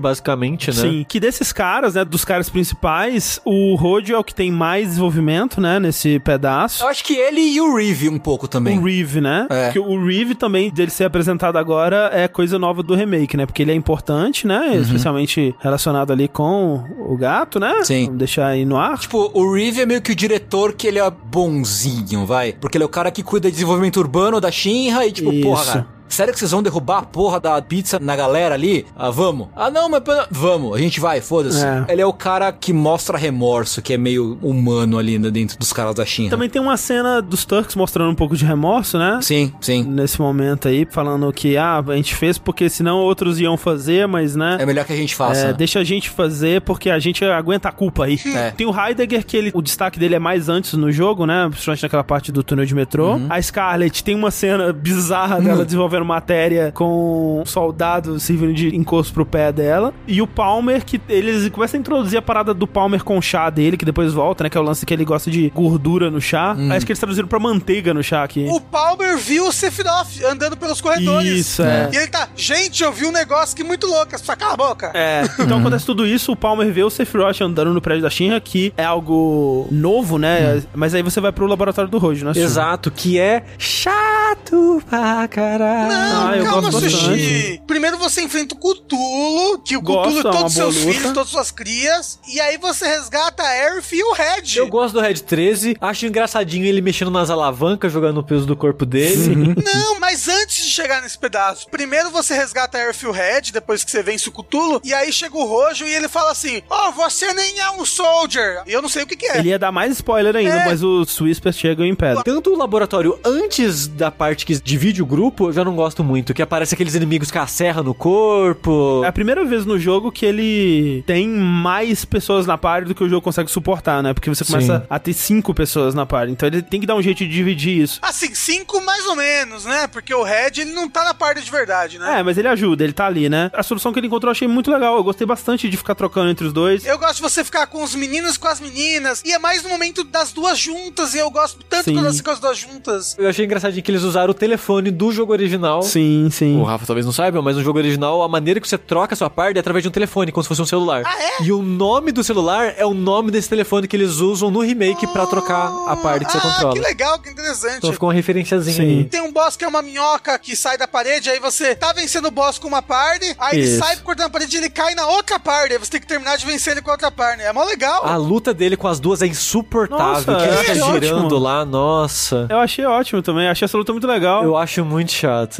basicamente, 0.00 0.68
né? 0.68 0.76
Sim, 0.76 1.06
que 1.08 1.20
desses 1.20 1.52
caras, 1.52 1.94
né, 1.94 2.04
dos 2.04 2.24
caras 2.24 2.48
principais, 2.48 3.40
o 3.44 3.74
Rodio 3.74 4.16
é 4.16 4.18
o 4.18 4.24
que 4.24 4.34
tem 4.34 4.50
mais 4.50 4.88
desenvolvimento, 4.88 5.60
né, 5.60 5.78
nesse 5.78 6.18
pedaço. 6.18 6.82
Eu 6.82 6.88
acho 6.88 7.04
que 7.04 7.14
ele 7.14 7.40
e 7.40 7.60
o 7.60 7.76
Reeve 7.76 8.08
um 8.08 8.18
pouco 8.18 8.48
também. 8.48 8.78
O 8.78 8.82
Reeve, 8.82 9.20
né? 9.20 9.46
É. 9.50 9.70
Que 9.70 9.78
o 9.78 10.04
Reeve 10.04 10.34
também, 10.34 10.70
dele 10.70 10.90
ser 10.90 11.04
apresentado 11.04 11.56
agora, 11.56 12.10
é 12.12 12.28
coisa 12.28 12.58
nova 12.58 12.82
do 12.82 12.94
remake, 12.94 13.36
né? 13.36 13.46
Porque 13.46 13.62
ele 13.62 13.72
é 13.72 13.74
importante, 13.74 14.46
né? 14.46 14.70
Uhum. 14.72 14.82
Especialmente 14.82 15.54
relacionado 15.60 16.12
ali 16.12 16.28
com 16.28 16.84
o 16.98 17.16
gato, 17.16 17.60
né? 17.60 17.82
Sim. 17.82 18.06
Vamos 18.06 18.18
deixar 18.18 18.48
aí 18.48 18.64
no 18.64 18.76
ar. 18.76 18.98
Tipo, 18.98 19.30
o 19.32 19.54
Reeve 19.54 19.80
é 19.80 19.86
meio 19.86 20.02
que 20.02 20.12
o 20.12 20.16
diretor 20.16 20.72
que 20.72 20.86
ele 20.86 20.98
é 20.98 21.10
bonzinho, 21.10 22.26
vai. 22.26 22.52
Porque 22.52 22.76
ele 22.76 22.84
é 22.84 22.86
o 22.86 22.90
cara 22.90 23.10
que 23.10 23.22
cuida 23.22 23.48
de 23.48 23.54
desenvolvimento 23.54 23.98
urbano 23.98 24.23
da 24.40 24.50
Shinra 24.50 25.06
e 25.06 25.12
tipo, 25.12 25.32
Isso. 25.32 25.42
porra. 25.42 25.93
Sério 26.08 26.32
que 26.32 26.38
vocês 26.38 26.50
vão 26.50 26.62
derrubar 26.62 26.98
a 26.98 27.02
porra 27.02 27.40
da 27.40 27.60
pizza 27.60 27.98
na 27.98 28.14
galera 28.14 28.54
ali? 28.54 28.86
Ah, 28.96 29.10
vamos. 29.10 29.48
Ah, 29.56 29.70
não, 29.70 29.88
mas 29.88 30.02
vamos, 30.30 30.76
a 30.76 30.78
gente 30.78 31.00
vai, 31.00 31.20
foda-se. 31.20 31.64
É. 31.64 31.86
Ele 31.88 32.02
é 32.02 32.06
o 32.06 32.12
cara 32.12 32.52
que 32.52 32.72
mostra 32.72 33.18
remorso, 33.18 33.82
que 33.82 33.92
é 33.92 33.98
meio 33.98 34.38
humano 34.40 34.98
ali 34.98 35.18
né, 35.18 35.30
dentro 35.30 35.58
dos 35.58 35.72
caras 35.72 35.94
da 35.94 36.04
Shinra. 36.04 36.30
Também 36.30 36.48
tem 36.48 36.62
uma 36.62 36.76
cena 36.76 37.20
dos 37.20 37.44
Turks 37.44 37.74
mostrando 37.74 38.10
um 38.10 38.14
pouco 38.14 38.36
de 38.36 38.44
remorso, 38.44 38.98
né? 38.98 39.18
Sim, 39.22 39.52
sim. 39.60 39.82
Nesse 39.82 40.20
momento 40.20 40.68
aí, 40.68 40.86
falando 40.88 41.32
que, 41.32 41.56
ah, 41.56 41.82
a 41.86 41.96
gente 41.96 42.14
fez 42.14 42.38
porque 42.38 42.68
senão 42.68 42.98
outros 42.98 43.40
iam 43.40 43.56
fazer, 43.56 44.06
mas, 44.06 44.36
né? 44.36 44.58
É 44.60 44.66
melhor 44.66 44.84
que 44.84 44.92
a 44.92 44.96
gente 44.96 45.14
faça. 45.14 45.48
É, 45.48 45.52
deixa 45.52 45.80
a 45.80 45.84
gente 45.84 46.10
fazer 46.10 46.60
porque 46.60 46.90
a 46.90 46.98
gente 46.98 47.24
aguenta 47.24 47.68
a 47.68 47.72
culpa 47.72 48.04
aí. 48.04 48.20
É. 48.34 48.50
Tem 48.52 48.66
o 48.66 48.74
Heidegger, 48.74 49.24
que 49.26 49.36
ele, 49.36 49.50
o 49.52 49.62
destaque 49.62 49.98
dele 49.98 50.14
é 50.14 50.18
mais 50.18 50.48
antes 50.48 50.74
no 50.74 50.92
jogo, 50.92 51.26
né? 51.26 51.48
Principalmente 51.50 51.82
naquela 51.82 52.04
parte 52.04 52.30
do 52.30 52.42
túnel 52.42 52.66
de 52.66 52.74
metrô. 52.74 53.14
Uhum. 53.14 53.26
A 53.28 53.40
Scarlet 53.40 54.04
tem 54.04 54.14
uma 54.14 54.30
cena 54.30 54.72
bizarra 54.72 55.40
dela 55.40 55.64
desenvolvendo 55.64 55.93
matéria 56.02 56.72
com 56.72 57.42
um 57.42 57.46
soldado 57.46 58.18
servindo 58.18 58.54
de 58.54 58.74
encosto 58.74 59.12
pro 59.12 59.26
pé 59.26 59.52
dela. 59.52 59.92
E 60.06 60.20
o 60.22 60.26
Palmer, 60.26 60.84
que 60.84 61.00
eles 61.08 61.48
começam 61.50 61.78
a 61.78 61.80
introduzir 61.80 62.18
a 62.18 62.22
parada 62.22 62.54
do 62.54 62.66
Palmer 62.66 63.04
com 63.04 63.18
o 63.18 63.22
chá 63.22 63.50
dele, 63.50 63.76
que 63.76 63.84
depois 63.84 64.12
volta, 64.12 64.44
né? 64.44 64.50
Que 64.50 64.56
é 64.56 64.60
o 64.60 64.64
lance 64.64 64.84
que 64.84 64.94
ele 64.94 65.04
gosta 65.04 65.30
de 65.30 65.50
gordura 65.50 66.10
no 66.10 66.20
chá. 66.20 66.54
Hum. 66.56 66.72
Acho 66.72 66.86
que 66.86 66.92
eles 66.92 66.98
traduziram 66.98 67.28
pra 67.28 67.38
manteiga 67.38 67.92
no 67.92 68.02
chá 68.02 68.24
aqui. 68.24 68.48
O 68.50 68.60
Palmer 68.60 69.18
viu 69.18 69.46
o 69.46 69.52
Sephiroth 69.52 70.24
andando 70.28 70.56
pelos 70.56 70.80
corredores. 70.80 71.30
Isso, 71.30 71.62
é. 71.62 71.90
E 71.92 71.96
ele 71.96 72.08
tá, 72.08 72.28
gente, 72.34 72.82
eu 72.82 72.92
vi 72.92 73.06
um 73.06 73.12
negócio 73.12 73.54
que 73.54 73.62
muito 73.62 73.86
louco. 73.86 74.18
Só 74.18 74.34
cala 74.34 74.54
a 74.54 74.56
boca. 74.56 74.90
É, 74.94 75.22
então 75.38 75.58
acontece 75.58 75.84
tudo 75.84 76.06
isso, 76.06 76.32
o 76.32 76.36
Palmer 76.36 76.72
vê 76.72 76.82
o 76.82 76.90
Sephiroth 76.90 77.40
andando 77.40 77.72
no 77.72 77.80
prédio 77.80 78.02
da 78.02 78.10
Shinra, 78.10 78.40
que 78.40 78.72
é 78.76 78.84
algo 78.84 79.68
novo, 79.70 80.18
né? 80.18 80.62
Mas 80.74 80.94
aí 80.94 81.02
você 81.02 81.20
vai 81.20 81.32
pro 81.32 81.46
laboratório 81.46 81.90
do 81.90 81.98
Rojo, 81.98 82.24
né? 82.24 82.32
Exato, 82.34 82.90
que 82.90 83.18
é 83.18 83.44
chato 83.58 84.82
pra 84.88 85.26
caralho. 85.28 85.83
Não, 85.88 86.28
Ah, 86.28 86.36
eu 86.36 86.44
calma, 86.44 86.70
gosto 86.70 86.80
Sushi. 86.90 86.96
bastante. 86.96 87.62
Primeiro 87.66 87.98
você 87.98 88.22
enfrenta 88.22 88.54
o 88.54 88.58
Cthulhu, 88.58 89.58
que 89.64 89.76
o 89.76 89.80
uma 89.80 90.22
todos 90.22 90.44
os 90.44 90.52
seus 90.54 90.76
filhos, 90.76 91.02
todas 91.12 91.18
as 91.24 91.28
suas 91.30 91.50
crias. 91.50 92.18
E 92.28 92.40
aí 92.40 92.56
você 92.58 92.86
resgata 92.86 93.42
a 93.42 93.46
Aerith 93.48 93.92
e 93.92 94.02
o 94.02 94.12
Red. 94.12 94.56
Eu 94.56 94.68
gosto 94.68 94.94
do 94.94 95.00
Red 95.00 95.14
13, 95.14 95.76
acho 95.80 96.06
engraçadinho 96.06 96.64
ele 96.66 96.80
mexendo 96.80 97.10
nas 97.10 97.30
alavancas, 97.30 97.92
jogando 97.92 98.18
o 98.18 98.22
peso 98.24 98.46
do 98.46 98.56
corpo 98.56 98.84
dele. 98.86 99.54
Não, 99.64 100.00
mas 100.00 100.28
antes 100.28 100.64
de 100.64 100.70
chegar 100.70 101.02
nesse 101.02 101.18
pedaço, 101.18 101.68
primeiro 101.70 102.10
você 102.10 102.34
resgata 102.34 102.78
a 102.78 102.80
Aerith 102.80 103.02
e 103.02 103.06
o 103.06 103.12
Red, 103.12 103.42
depois 103.52 103.84
que 103.84 103.90
você 103.90 104.02
vence 104.02 104.28
o 104.28 104.32
Cthulhu, 104.32 104.80
e 104.84 104.92
aí 104.94 105.12
chega 105.12 105.36
o 105.36 105.44
Rojo 105.44 105.84
e 105.86 105.92
ele 105.92 106.08
fala 106.08 106.30
assim: 106.32 106.62
Ó, 106.68 106.90
você 106.92 107.32
nem 107.32 107.58
é 107.60 107.70
um 107.70 107.84
soldier. 107.84 108.62
E 108.66 108.72
eu 108.72 108.82
não 108.82 108.88
sei 108.88 109.02
o 109.02 109.06
que, 109.06 109.16
que 109.16 109.26
é. 109.26 109.38
Ele 109.38 109.48
ia 109.50 109.58
dar 109.58 109.72
mais 109.72 109.92
spoiler 109.92 110.34
ainda, 110.36 110.54
É. 110.60 110.64
mas 110.66 110.82
os 110.82 111.20
Whispers 111.20 111.56
chegam 111.58 111.84
e 111.84 111.90
impedem. 111.90 112.22
Tanto 112.22 112.50
o 112.52 112.56
laboratório 112.56 113.18
antes 113.24 113.86
da 113.86 114.10
parte 114.10 114.44
que 114.46 114.54
divide 114.60 115.02
o 115.02 115.06
grupo, 115.06 115.48
eu 115.48 115.52
já 115.52 115.64
não 115.64 115.73
gosto 115.74 116.04
muito, 116.04 116.34
que 116.34 116.42
aparece 116.42 116.74
aqueles 116.74 116.94
inimigos 116.94 117.30
com 117.30 117.38
a 117.38 117.46
serra 117.46 117.82
no 117.82 117.94
corpo. 117.94 119.02
É 119.04 119.08
a 119.08 119.12
primeira 119.12 119.44
vez 119.44 119.64
no 119.64 119.78
jogo 119.78 120.12
que 120.12 120.26
ele 120.26 121.02
tem 121.06 121.28
mais 121.28 122.04
pessoas 122.04 122.46
na 122.46 122.58
party 122.58 122.88
do 122.88 122.94
que 122.94 123.04
o 123.04 123.08
jogo 123.08 123.22
consegue 123.22 123.50
suportar, 123.50 124.02
né? 124.02 124.12
Porque 124.12 124.28
você 124.28 124.44
começa 124.44 124.80
Sim. 124.80 124.86
a 124.88 124.98
ter 124.98 125.12
cinco 125.12 125.54
pessoas 125.54 125.94
na 125.94 126.04
party. 126.04 126.32
Então 126.32 126.46
ele 126.46 126.62
tem 126.62 126.80
que 126.80 126.86
dar 126.86 126.94
um 126.94 127.02
jeito 127.02 127.18
de 127.18 127.28
dividir 127.28 127.82
isso. 127.82 127.98
Assim, 128.02 128.34
cinco 128.34 128.80
mais 128.80 129.06
ou 129.06 129.16
menos, 129.16 129.64
né? 129.64 129.86
Porque 129.86 130.14
o 130.14 130.22
Red, 130.22 130.52
ele 130.58 130.72
não 130.72 130.88
tá 130.88 131.04
na 131.04 131.14
parte 131.14 131.42
de 131.42 131.50
verdade, 131.50 131.98
né? 131.98 132.20
É, 132.20 132.22
mas 132.22 132.36
ele 132.38 132.48
ajuda, 132.48 132.84
ele 132.84 132.92
tá 132.92 133.06
ali, 133.06 133.28
né? 133.28 133.50
A 133.54 133.62
solução 133.62 133.92
que 133.92 133.98
ele 133.98 134.06
encontrou 134.06 134.28
eu 134.28 134.32
achei 134.32 134.48
muito 134.48 134.70
legal. 134.70 134.96
Eu 134.96 135.04
gostei 135.04 135.26
bastante 135.26 135.68
de 135.68 135.76
ficar 135.76 135.94
trocando 135.94 136.30
entre 136.30 136.46
os 136.46 136.52
dois. 136.52 136.84
Eu 136.84 136.98
gosto 136.98 137.16
de 137.16 137.22
você 137.22 137.44
ficar 137.44 137.66
com 137.66 137.82
os 137.82 137.94
meninos 137.94 138.36
e 138.36 138.38
com 138.38 138.48
as 138.48 138.60
meninas. 138.60 139.22
E 139.24 139.32
é 139.32 139.38
mais 139.38 139.62
no 139.62 139.68
momento 139.68 140.04
das 140.04 140.32
duas 140.32 140.58
juntas. 140.58 141.14
E 141.14 141.18
eu 141.18 141.30
gosto 141.30 141.64
tanto 141.68 141.84
Sim. 141.84 141.94
quando 141.94 142.06
você 142.06 142.22
com 142.22 142.30
as 142.30 142.40
duas 142.40 142.58
juntas. 142.58 143.16
Eu 143.18 143.28
achei 143.28 143.44
engraçadinho 143.44 143.82
que 143.82 143.90
eles 143.90 144.02
usaram 144.02 144.30
o 144.30 144.34
telefone 144.34 144.90
do 144.90 145.12
jogo 145.12 145.32
original. 145.32 145.63
Sim, 145.82 146.28
sim. 146.30 146.60
O 146.60 146.64
Rafa 146.64 146.86
talvez 146.86 147.04
não 147.04 147.12
saiba, 147.12 147.40
mas 147.42 147.56
no 147.56 147.62
jogo 147.62 147.78
original, 147.78 148.22
a 148.22 148.28
maneira 148.28 148.60
que 148.60 148.68
você 148.68 148.78
troca 148.78 149.14
a 149.14 149.16
sua 149.16 149.30
parte 149.30 149.56
é 149.56 149.60
através 149.60 149.82
de 149.82 149.88
um 149.88 149.92
telefone, 149.92 150.32
como 150.32 150.42
se 150.42 150.48
fosse 150.48 150.62
um 150.62 150.66
celular. 150.66 151.02
Ah, 151.04 151.22
é? 151.22 151.42
E 151.42 151.52
o 151.52 151.62
nome 151.62 152.12
do 152.12 152.22
celular 152.22 152.74
é 152.76 152.84
o 152.84 152.94
nome 152.94 153.30
desse 153.30 153.48
telefone 153.48 153.88
que 153.88 153.96
eles 153.96 154.16
usam 154.16 154.50
no 154.50 154.60
remake 154.60 155.06
pra 155.08 155.26
trocar 155.26 155.70
a 155.88 155.96
parte 155.96 156.24
que 156.24 156.32
você 156.32 156.38
ah, 156.38 156.40
controla. 156.40 156.74
que 156.74 156.80
legal, 156.80 157.18
que 157.18 157.30
interessante. 157.30 157.78
Então 157.78 157.92
ficou 157.92 158.08
uma 158.08 158.14
referenciazinha 158.14 158.76
Sim. 158.76 158.82
aí. 158.82 159.04
Tem 159.04 159.20
um 159.20 159.32
boss 159.32 159.56
que 159.56 159.64
é 159.64 159.68
uma 159.68 159.82
minhoca 159.82 160.38
que 160.38 160.56
sai 160.56 160.76
da 160.76 160.86
parede, 160.86 161.30
aí 161.30 161.40
você 161.40 161.74
tá 161.74 161.92
vencendo 161.92 162.26
o 162.26 162.30
boss 162.30 162.58
com 162.58 162.68
uma 162.68 162.82
party, 162.82 163.34
aí 163.38 163.58
ele 163.58 163.66
Isso. 163.66 163.78
sai 163.78 163.96
cortando 163.96 164.26
a 164.26 164.30
parede 164.30 164.56
e 164.56 164.60
ele 164.60 164.70
cai 164.70 164.94
na 164.94 165.06
outra 165.06 165.38
party, 165.38 165.72
aí 165.72 165.78
você 165.78 165.90
tem 165.90 166.00
que 166.00 166.06
terminar 166.06 166.36
de 166.36 166.46
vencer 166.46 166.72
ele 166.72 166.82
com 166.82 166.90
a 166.90 166.94
outra 166.94 167.10
party. 167.10 167.42
É 167.42 167.52
mó 167.52 167.64
legal. 167.64 168.04
A 168.06 168.16
luta 168.16 168.52
dele 168.54 168.76
com 168.76 168.88
as 168.88 169.00
duas 169.00 169.22
é 169.22 169.26
insuportável. 169.26 169.98
Nossa, 169.98 170.36
que 170.36 170.42
ele 170.42 170.54
é, 170.54 170.58
fica 170.58 170.72
é 170.72 171.00
girando 171.00 171.26
ótimo. 171.26 171.38
lá, 171.38 171.64
nossa. 171.64 172.46
Eu 172.48 172.58
achei 172.58 172.84
ótimo 172.84 173.22
também, 173.22 173.48
achei 173.48 173.64
essa 173.64 173.76
luta 173.76 173.92
muito 173.92 174.06
legal. 174.06 174.44
Eu 174.44 174.56
acho 174.56 174.84
muito 174.84 175.12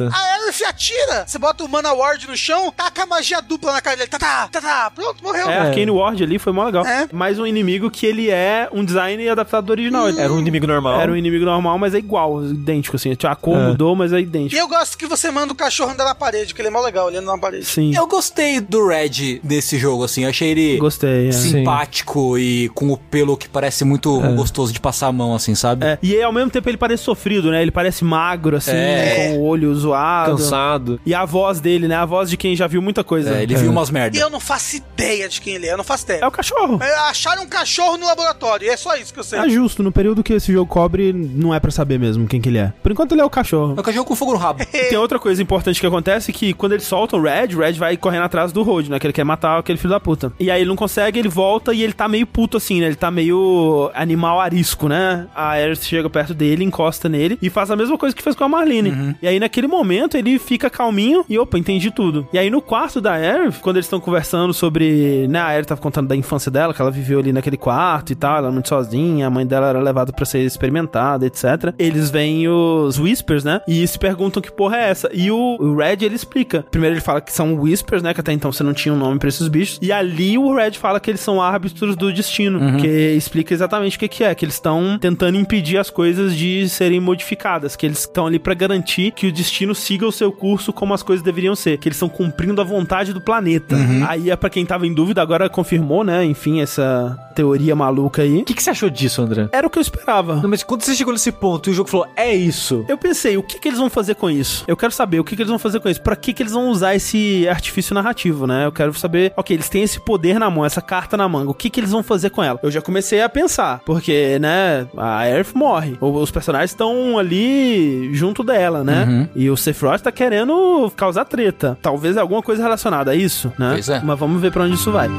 chata. 0.03 0.09
A 0.15 0.19
Aerith 0.41 0.63
atira. 0.63 1.23
Você 1.27 1.37
bota 1.39 1.63
o 1.63 1.69
Mana 1.69 1.93
Ward 1.93 2.27
no 2.27 2.35
chão, 2.37 2.71
taca 2.75 3.03
a 3.03 3.05
magia 3.05 3.41
dupla 3.41 3.73
na 3.73 3.81
cara 3.81 3.97
dele. 3.97 4.09
Tá, 4.09 4.17
tá, 4.19 4.47
tá, 4.51 4.61
tá. 4.61 4.91
Pronto, 4.93 5.23
morreu. 5.23 5.49
É, 5.49 5.57
Arcane 5.59 5.91
Ward 5.91 6.23
ali 6.23 6.37
foi 6.39 6.51
mó 6.53 6.63
legal. 6.65 6.85
É. 6.85 7.07
Mais 7.11 7.39
um 7.39 7.45
inimigo 7.45 7.89
que 7.89 8.05
ele 8.05 8.29
é 8.29 8.67
um 8.71 8.83
design 8.83 9.27
adaptado 9.29 9.65
do 9.65 9.71
original. 9.71 10.07
Era 10.09 10.31
um 10.31 10.39
inimigo 10.39 10.67
normal. 10.67 10.99
Era 10.99 11.11
um 11.11 11.15
inimigo 11.15 11.45
normal, 11.45 11.77
mas 11.77 11.93
é 11.93 11.97
igual, 11.97 12.43
idêntico, 12.43 12.95
assim. 12.95 13.15
A 13.23 13.35
cor 13.35 13.57
É. 13.57 13.67
mudou, 13.69 13.95
mas 13.95 14.13
é 14.13 14.19
E 14.19 14.23
idêntico. 14.23 14.59
eu 14.59 14.67
gosto 14.67 14.97
que 14.97 15.07
você 15.07 15.31
manda 15.31 15.51
o 15.53 15.55
cachorro 15.55 15.91
andar 15.91 16.05
na 16.05 16.15
parede, 16.15 16.53
que 16.53 16.61
ele 16.61 16.67
é 16.67 16.71
mó 16.71 16.81
legal, 16.81 17.07
olhando 17.07 17.25
na 17.25 17.37
parede. 17.37 17.65
Sim. 17.65 17.95
Eu 17.95 18.07
gostei 18.07 18.59
do 18.59 18.87
Red 18.87 19.39
desse 19.43 19.77
jogo, 19.77 20.03
assim. 20.03 20.23
Eu 20.23 20.29
achei 20.29 20.49
ele 20.49 20.77
Gostei, 20.77 21.29
é. 21.29 21.31
simpático 21.31 22.37
e 22.37 22.69
com 22.69 22.91
o 22.91 22.97
pelo 22.97 23.35
que 23.37 23.47
parece 23.49 23.83
muito 23.83 24.19
gostoso 24.35 24.71
de 24.73 24.79
passar 24.79 25.07
a 25.07 25.11
mão, 25.11 25.33
assim, 25.35 25.55
sabe? 25.55 25.85
É, 25.85 25.97
e 26.01 26.15
aí, 26.15 26.21
ao 26.23 26.31
mesmo 26.31 26.49
tempo 26.51 26.69
ele 26.69 26.77
parece 26.77 27.03
sofrido, 27.03 27.51
né? 27.51 27.61
Ele 27.61 27.71
parece 27.71 28.03
magro, 28.03 28.55
assim, 28.57 28.71
É. 28.71 29.29
com 29.33 29.39
o 29.39 29.43
olho 29.45 29.73
zoado. 29.85 30.31
Cansado. 30.37 30.99
E 31.05 31.13
a 31.13 31.25
voz 31.25 31.59
dele, 31.59 31.87
né? 31.87 31.95
A 31.95 32.05
voz 32.05 32.29
de 32.29 32.37
quem 32.37 32.55
já 32.55 32.67
viu 32.67 32.81
muita 32.81 33.03
coisa. 33.03 33.35
É, 33.37 33.43
ele 33.43 33.55
viu 33.55 33.71
umas 33.71 33.89
E 33.89 33.93
merda. 33.93 34.17
eu 34.17 34.29
não 34.29 34.39
faço 34.39 34.77
ideia 34.77 35.27
de 35.29 35.39
quem 35.41 35.55
ele 35.55 35.67
é, 35.67 35.73
eu 35.73 35.77
não 35.77 35.83
faço 35.83 36.03
ideia. 36.05 36.19
É 36.21 36.27
o 36.27 36.31
cachorro. 36.31 36.79
É, 36.81 36.95
Acharam 37.09 37.43
um 37.43 37.47
cachorro 37.47 37.97
no 37.97 38.05
laboratório, 38.05 38.65
e 38.65 38.69
é 38.69 38.77
só 38.77 38.95
isso 38.95 39.13
que 39.13 39.19
eu 39.19 39.23
sei. 39.23 39.39
É 39.39 39.49
justo, 39.49 39.83
no 39.83 39.91
período 39.91 40.23
que 40.23 40.33
esse 40.33 40.51
jogo 40.51 40.65
cobre, 40.69 41.13
não 41.13 41.53
é 41.53 41.59
pra 41.59 41.71
saber 41.71 41.99
mesmo 41.99 42.27
quem 42.27 42.41
que 42.41 42.49
ele 42.49 42.57
é. 42.57 42.73
Por 42.81 42.91
enquanto 42.91 43.11
ele 43.11 43.21
é 43.21 43.25
o 43.25 43.29
cachorro. 43.29 43.75
É 43.77 43.79
o 43.79 43.83
cachorro 43.83 44.05
com 44.05 44.15
fogo 44.15 44.31
no 44.33 44.37
rabo. 44.37 44.65
Tem 44.71 44.97
outra 44.97 45.19
coisa 45.19 45.41
importante 45.41 45.79
que 45.79 45.85
acontece 45.87 46.31
que 46.33 46.53
quando 46.53 46.73
eles 46.73 46.85
soltam 46.85 47.19
o 47.19 47.23
Red, 47.23 47.55
o 47.55 47.59
Red 47.59 47.73
vai 47.73 47.95
correndo 47.97 48.23
atrás 48.23 48.51
do 48.51 48.63
Road, 48.63 48.89
né? 48.89 48.99
Que 48.99 49.07
ele 49.07 49.13
quer 49.13 49.23
matar 49.23 49.59
aquele 49.59 49.77
filho 49.77 49.91
da 49.91 49.99
puta. 49.99 50.31
E 50.39 50.49
aí 50.51 50.61
ele 50.61 50.69
não 50.69 50.75
consegue, 50.75 51.19
ele 51.19 51.29
volta 51.29 51.73
e 51.73 51.83
ele 51.83 51.93
tá 51.93 52.07
meio 52.07 52.25
puto 52.27 52.57
assim, 52.57 52.79
né? 52.79 52.87
Ele 52.87 52.95
tá 52.95 53.11
meio 53.11 53.91
animal 53.93 54.39
arisco, 54.39 54.87
né? 54.87 55.27
A 55.35 55.51
Aerith 55.51 55.83
chega 55.83 56.09
perto 56.09 56.33
dele, 56.33 56.63
encosta 56.63 57.07
nele 57.09 57.37
e 57.41 57.49
faz 57.49 57.69
a 57.71 57.75
mesma 57.75 57.97
coisa 57.97 58.15
que 58.15 58.21
fez 58.23 58.35
com 58.35 58.43
a 58.43 58.49
Marlene. 58.49 59.15
E 59.21 59.27
aí 59.27 59.39
naquele 59.39 59.67
momento 59.75 60.15
ele 60.17 60.39
fica 60.39 60.69
calminho 60.69 61.25
e 61.27 61.37
opa, 61.37 61.57
entendi 61.57 61.91
tudo. 61.91 62.27
E 62.31 62.37
aí 62.37 62.49
no 62.49 62.61
quarto 62.61 63.01
da 63.01 63.13
Aerith, 63.13 63.59
quando 63.61 63.77
eles 63.77 63.85
estão 63.85 63.99
conversando 63.99 64.53
sobre, 64.53 65.27
né? 65.27 65.39
A 65.39 65.47
Aerith 65.47 65.67
tava 65.67 65.81
contando 65.81 66.07
da 66.07 66.15
infância 66.15 66.51
dela, 66.51 66.73
que 66.73 66.81
ela 66.81 66.91
viveu 66.91 67.19
ali 67.19 67.31
naquele 67.31 67.57
quarto 67.57 68.11
e 68.11 68.15
tal, 68.15 68.37
ela 68.37 68.47
era 68.47 68.51
muito 68.51 68.69
sozinha, 68.69 69.27
a 69.27 69.29
mãe 69.29 69.45
dela 69.45 69.67
era 69.67 69.79
levada 69.79 70.11
pra 70.11 70.25
ser 70.25 70.39
experimentada, 70.39 71.25
etc. 71.25 71.73
Eles 71.77 72.09
veem 72.09 72.47
os 72.47 72.99
Whispers, 72.99 73.43
né? 73.43 73.61
E 73.67 73.85
se 73.87 73.97
perguntam 73.97 74.41
que 74.41 74.51
porra 74.51 74.77
é 74.77 74.89
essa. 74.89 75.09
E 75.13 75.31
o, 75.31 75.57
o 75.59 75.75
Red, 75.75 75.97
ele 76.01 76.15
explica. 76.15 76.65
Primeiro 76.71 76.95
ele 76.95 77.01
fala 77.01 77.21
que 77.21 77.31
são 77.31 77.55
Whispers, 77.55 78.03
né? 78.03 78.13
Que 78.13 78.21
até 78.21 78.31
então 78.31 78.51
você 78.51 78.63
não 78.63 78.73
tinha 78.73 78.93
um 78.93 78.97
nome 78.97 79.19
pra 79.19 79.29
esses 79.29 79.47
bichos. 79.47 79.79
E 79.81 79.91
ali 79.91 80.37
o 80.37 80.53
Red 80.53 80.73
fala 80.73 80.99
que 80.99 81.09
eles 81.09 81.21
são 81.21 81.41
árbitros 81.41 81.95
do 81.95 82.11
destino. 82.11 82.77
Que 82.79 82.87
explica 83.15 83.53
exatamente 83.53 83.97
o 83.97 83.99
que, 83.99 84.07
que 84.07 84.23
é. 84.23 84.33
Que 84.35 84.45
eles 84.45 84.55
estão 84.55 84.97
tentando 84.99 85.37
impedir 85.37 85.77
as 85.77 85.89
coisas 85.89 86.35
de 86.35 86.67
serem 86.69 86.99
modificadas. 86.99 87.75
Que 87.75 87.85
eles 87.85 87.99
estão 87.99 88.27
ali 88.27 88.39
pra 88.39 88.53
garantir 88.53 89.11
que 89.11 89.27
o 89.27 89.31
destino 89.31 89.64
siga 89.73 90.05
o 90.05 90.11
seu 90.11 90.31
curso 90.31 90.73
como 90.73 90.93
as 90.93 91.01
coisas 91.01 91.23
deveriam 91.23 91.55
ser. 91.55 91.77
Que 91.77 91.87
eles 91.87 91.95
estão 91.95 92.09
cumprindo 92.09 92.61
a 92.61 92.63
vontade 92.63 93.13
do 93.13 93.21
planeta. 93.21 93.75
Aí 94.07 94.29
é 94.29 94.35
pra 94.35 94.49
quem 94.49 94.65
tava 94.65 94.85
em 94.85 94.93
dúvida, 94.93 95.21
agora 95.21 95.49
confirmou, 95.49 96.03
né? 96.03 96.23
Enfim, 96.25 96.61
essa 96.61 97.17
teoria 97.35 97.75
maluca 97.75 98.21
aí. 98.21 98.41
O 98.41 98.45
que, 98.45 98.53
que 98.53 98.63
você 98.63 98.69
achou 98.69 98.89
disso, 98.89 99.21
André? 99.21 99.49
Era 99.51 99.67
o 99.67 99.69
que 99.69 99.77
eu 99.77 99.81
esperava. 99.81 100.35
Não, 100.35 100.49
mas 100.49 100.63
quando 100.63 100.83
você 100.83 100.95
chegou 100.95 101.13
nesse 101.13 101.31
ponto 101.31 101.69
e 101.69 101.71
o 101.71 101.75
jogo 101.75 101.89
falou, 101.89 102.07
é 102.15 102.33
isso. 102.33 102.85
Eu 102.87 102.97
pensei, 102.97 103.37
o 103.37 103.43
que, 103.43 103.59
que 103.59 103.67
eles 103.67 103.79
vão 103.79 103.89
fazer 103.89 104.15
com 104.15 104.29
isso? 104.29 104.63
Eu 104.67 104.77
quero 104.77 104.91
saber 104.91 105.19
o 105.19 105.23
que, 105.23 105.35
que 105.35 105.41
eles 105.41 105.49
vão 105.49 105.59
fazer 105.59 105.79
com 105.79 105.89
isso. 105.89 106.01
Pra 106.01 106.15
que, 106.15 106.33
que 106.33 106.43
eles 106.43 106.53
vão 106.53 106.69
usar 106.69 106.95
esse 106.95 107.47
artifício 107.47 107.93
narrativo, 107.93 108.47
né? 108.47 108.65
Eu 108.65 108.71
quero 108.71 108.93
saber, 108.93 109.33
ok, 109.35 109.55
eles 109.55 109.69
têm 109.69 109.83
esse 109.83 109.99
poder 109.99 110.39
na 110.39 110.49
mão, 110.49 110.65
essa 110.65 110.81
carta 110.81 111.17
na 111.17 111.27
manga. 111.27 111.51
O 111.51 111.53
que, 111.53 111.69
que 111.69 111.79
eles 111.79 111.91
vão 111.91 112.03
fazer 112.03 112.29
com 112.29 112.43
ela? 112.43 112.59
Eu 112.63 112.71
já 112.71 112.81
comecei 112.81 113.21
a 113.21 113.29
pensar, 113.29 113.81
porque, 113.85 114.39
né, 114.39 114.87
a 114.97 115.27
Earth 115.27 115.53
morre. 115.53 115.97
Os 115.99 116.31
personagens 116.31 116.71
estão 116.71 117.17
ali 117.17 118.13
junto 118.13 118.43
dela, 118.43 118.83
né? 118.83 119.29
E 119.35 119.44
o 119.49 119.57
Sephiroth 119.57 120.01
tá 120.01 120.11
querendo 120.11 120.91
causar 120.95 121.25
treta. 121.25 121.77
Talvez 121.81 122.17
alguma 122.17 122.41
coisa 122.41 122.63
relacionada 122.63 123.11
a 123.11 123.15
isso, 123.15 123.51
né? 123.57 123.71
Pois 123.73 123.89
é. 123.89 124.01
Mas 124.03 124.19
vamos 124.19 124.41
ver 124.41 124.51
pra 124.51 124.63
onde 124.63 124.75
isso 124.75 124.91
vai. 124.91 125.09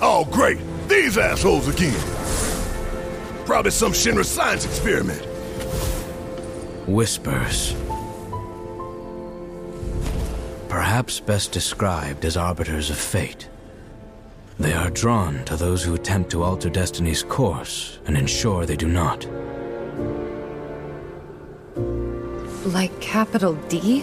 Oh, 0.00 0.24
great. 0.24 0.58
These 0.88 1.18
assholes 1.18 1.68
again. 1.68 1.94
Probably 3.44 3.70
some 3.70 3.92
Shinra 3.92 4.24
science 4.24 4.64
experiment. 4.64 5.22
Whispers. 6.86 7.74
Perhaps 10.72 11.20
best 11.20 11.52
described 11.52 12.24
as 12.24 12.38
arbiters 12.38 12.88
of 12.88 12.96
fate. 12.96 13.46
They 14.58 14.72
are 14.72 14.88
drawn 14.88 15.44
to 15.44 15.54
those 15.54 15.84
who 15.84 15.94
attempt 15.94 16.30
to 16.30 16.42
alter 16.42 16.70
destiny's 16.70 17.22
course 17.22 17.98
and 18.06 18.16
ensure 18.16 18.64
they 18.64 18.76
do 18.76 18.88
not. 18.88 19.26
Like 22.72 22.98
capital 23.02 23.52
D? 23.68 24.02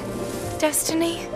Destiny? 0.59 1.27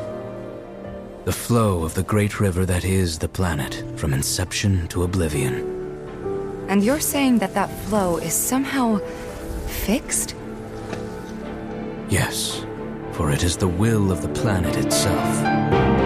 The 1.26 1.32
flow 1.32 1.84
of 1.84 1.96
the 1.96 2.04
great 2.04 2.40
river 2.40 2.64
that 2.68 2.86
is 2.86 3.18
the 3.18 3.28
planet, 3.28 3.84
from 3.96 4.14
inception 4.14 4.88
to 4.90 5.02
oblivion. 5.02 5.56
And 6.70 6.84
you're 6.84 7.00
saying 7.00 7.40
that 7.40 7.56
that 7.56 7.72
flow 7.86 8.18
is 8.18 8.36
somehow 8.36 9.00
fixed? 9.66 10.36
Yes, 12.08 12.64
for 13.14 13.32
it 13.32 13.44
is 13.44 13.56
the 13.58 13.68
will 13.68 14.12
of 14.12 14.22
the 14.22 14.30
planet 14.30 14.76
itself. 14.76 16.03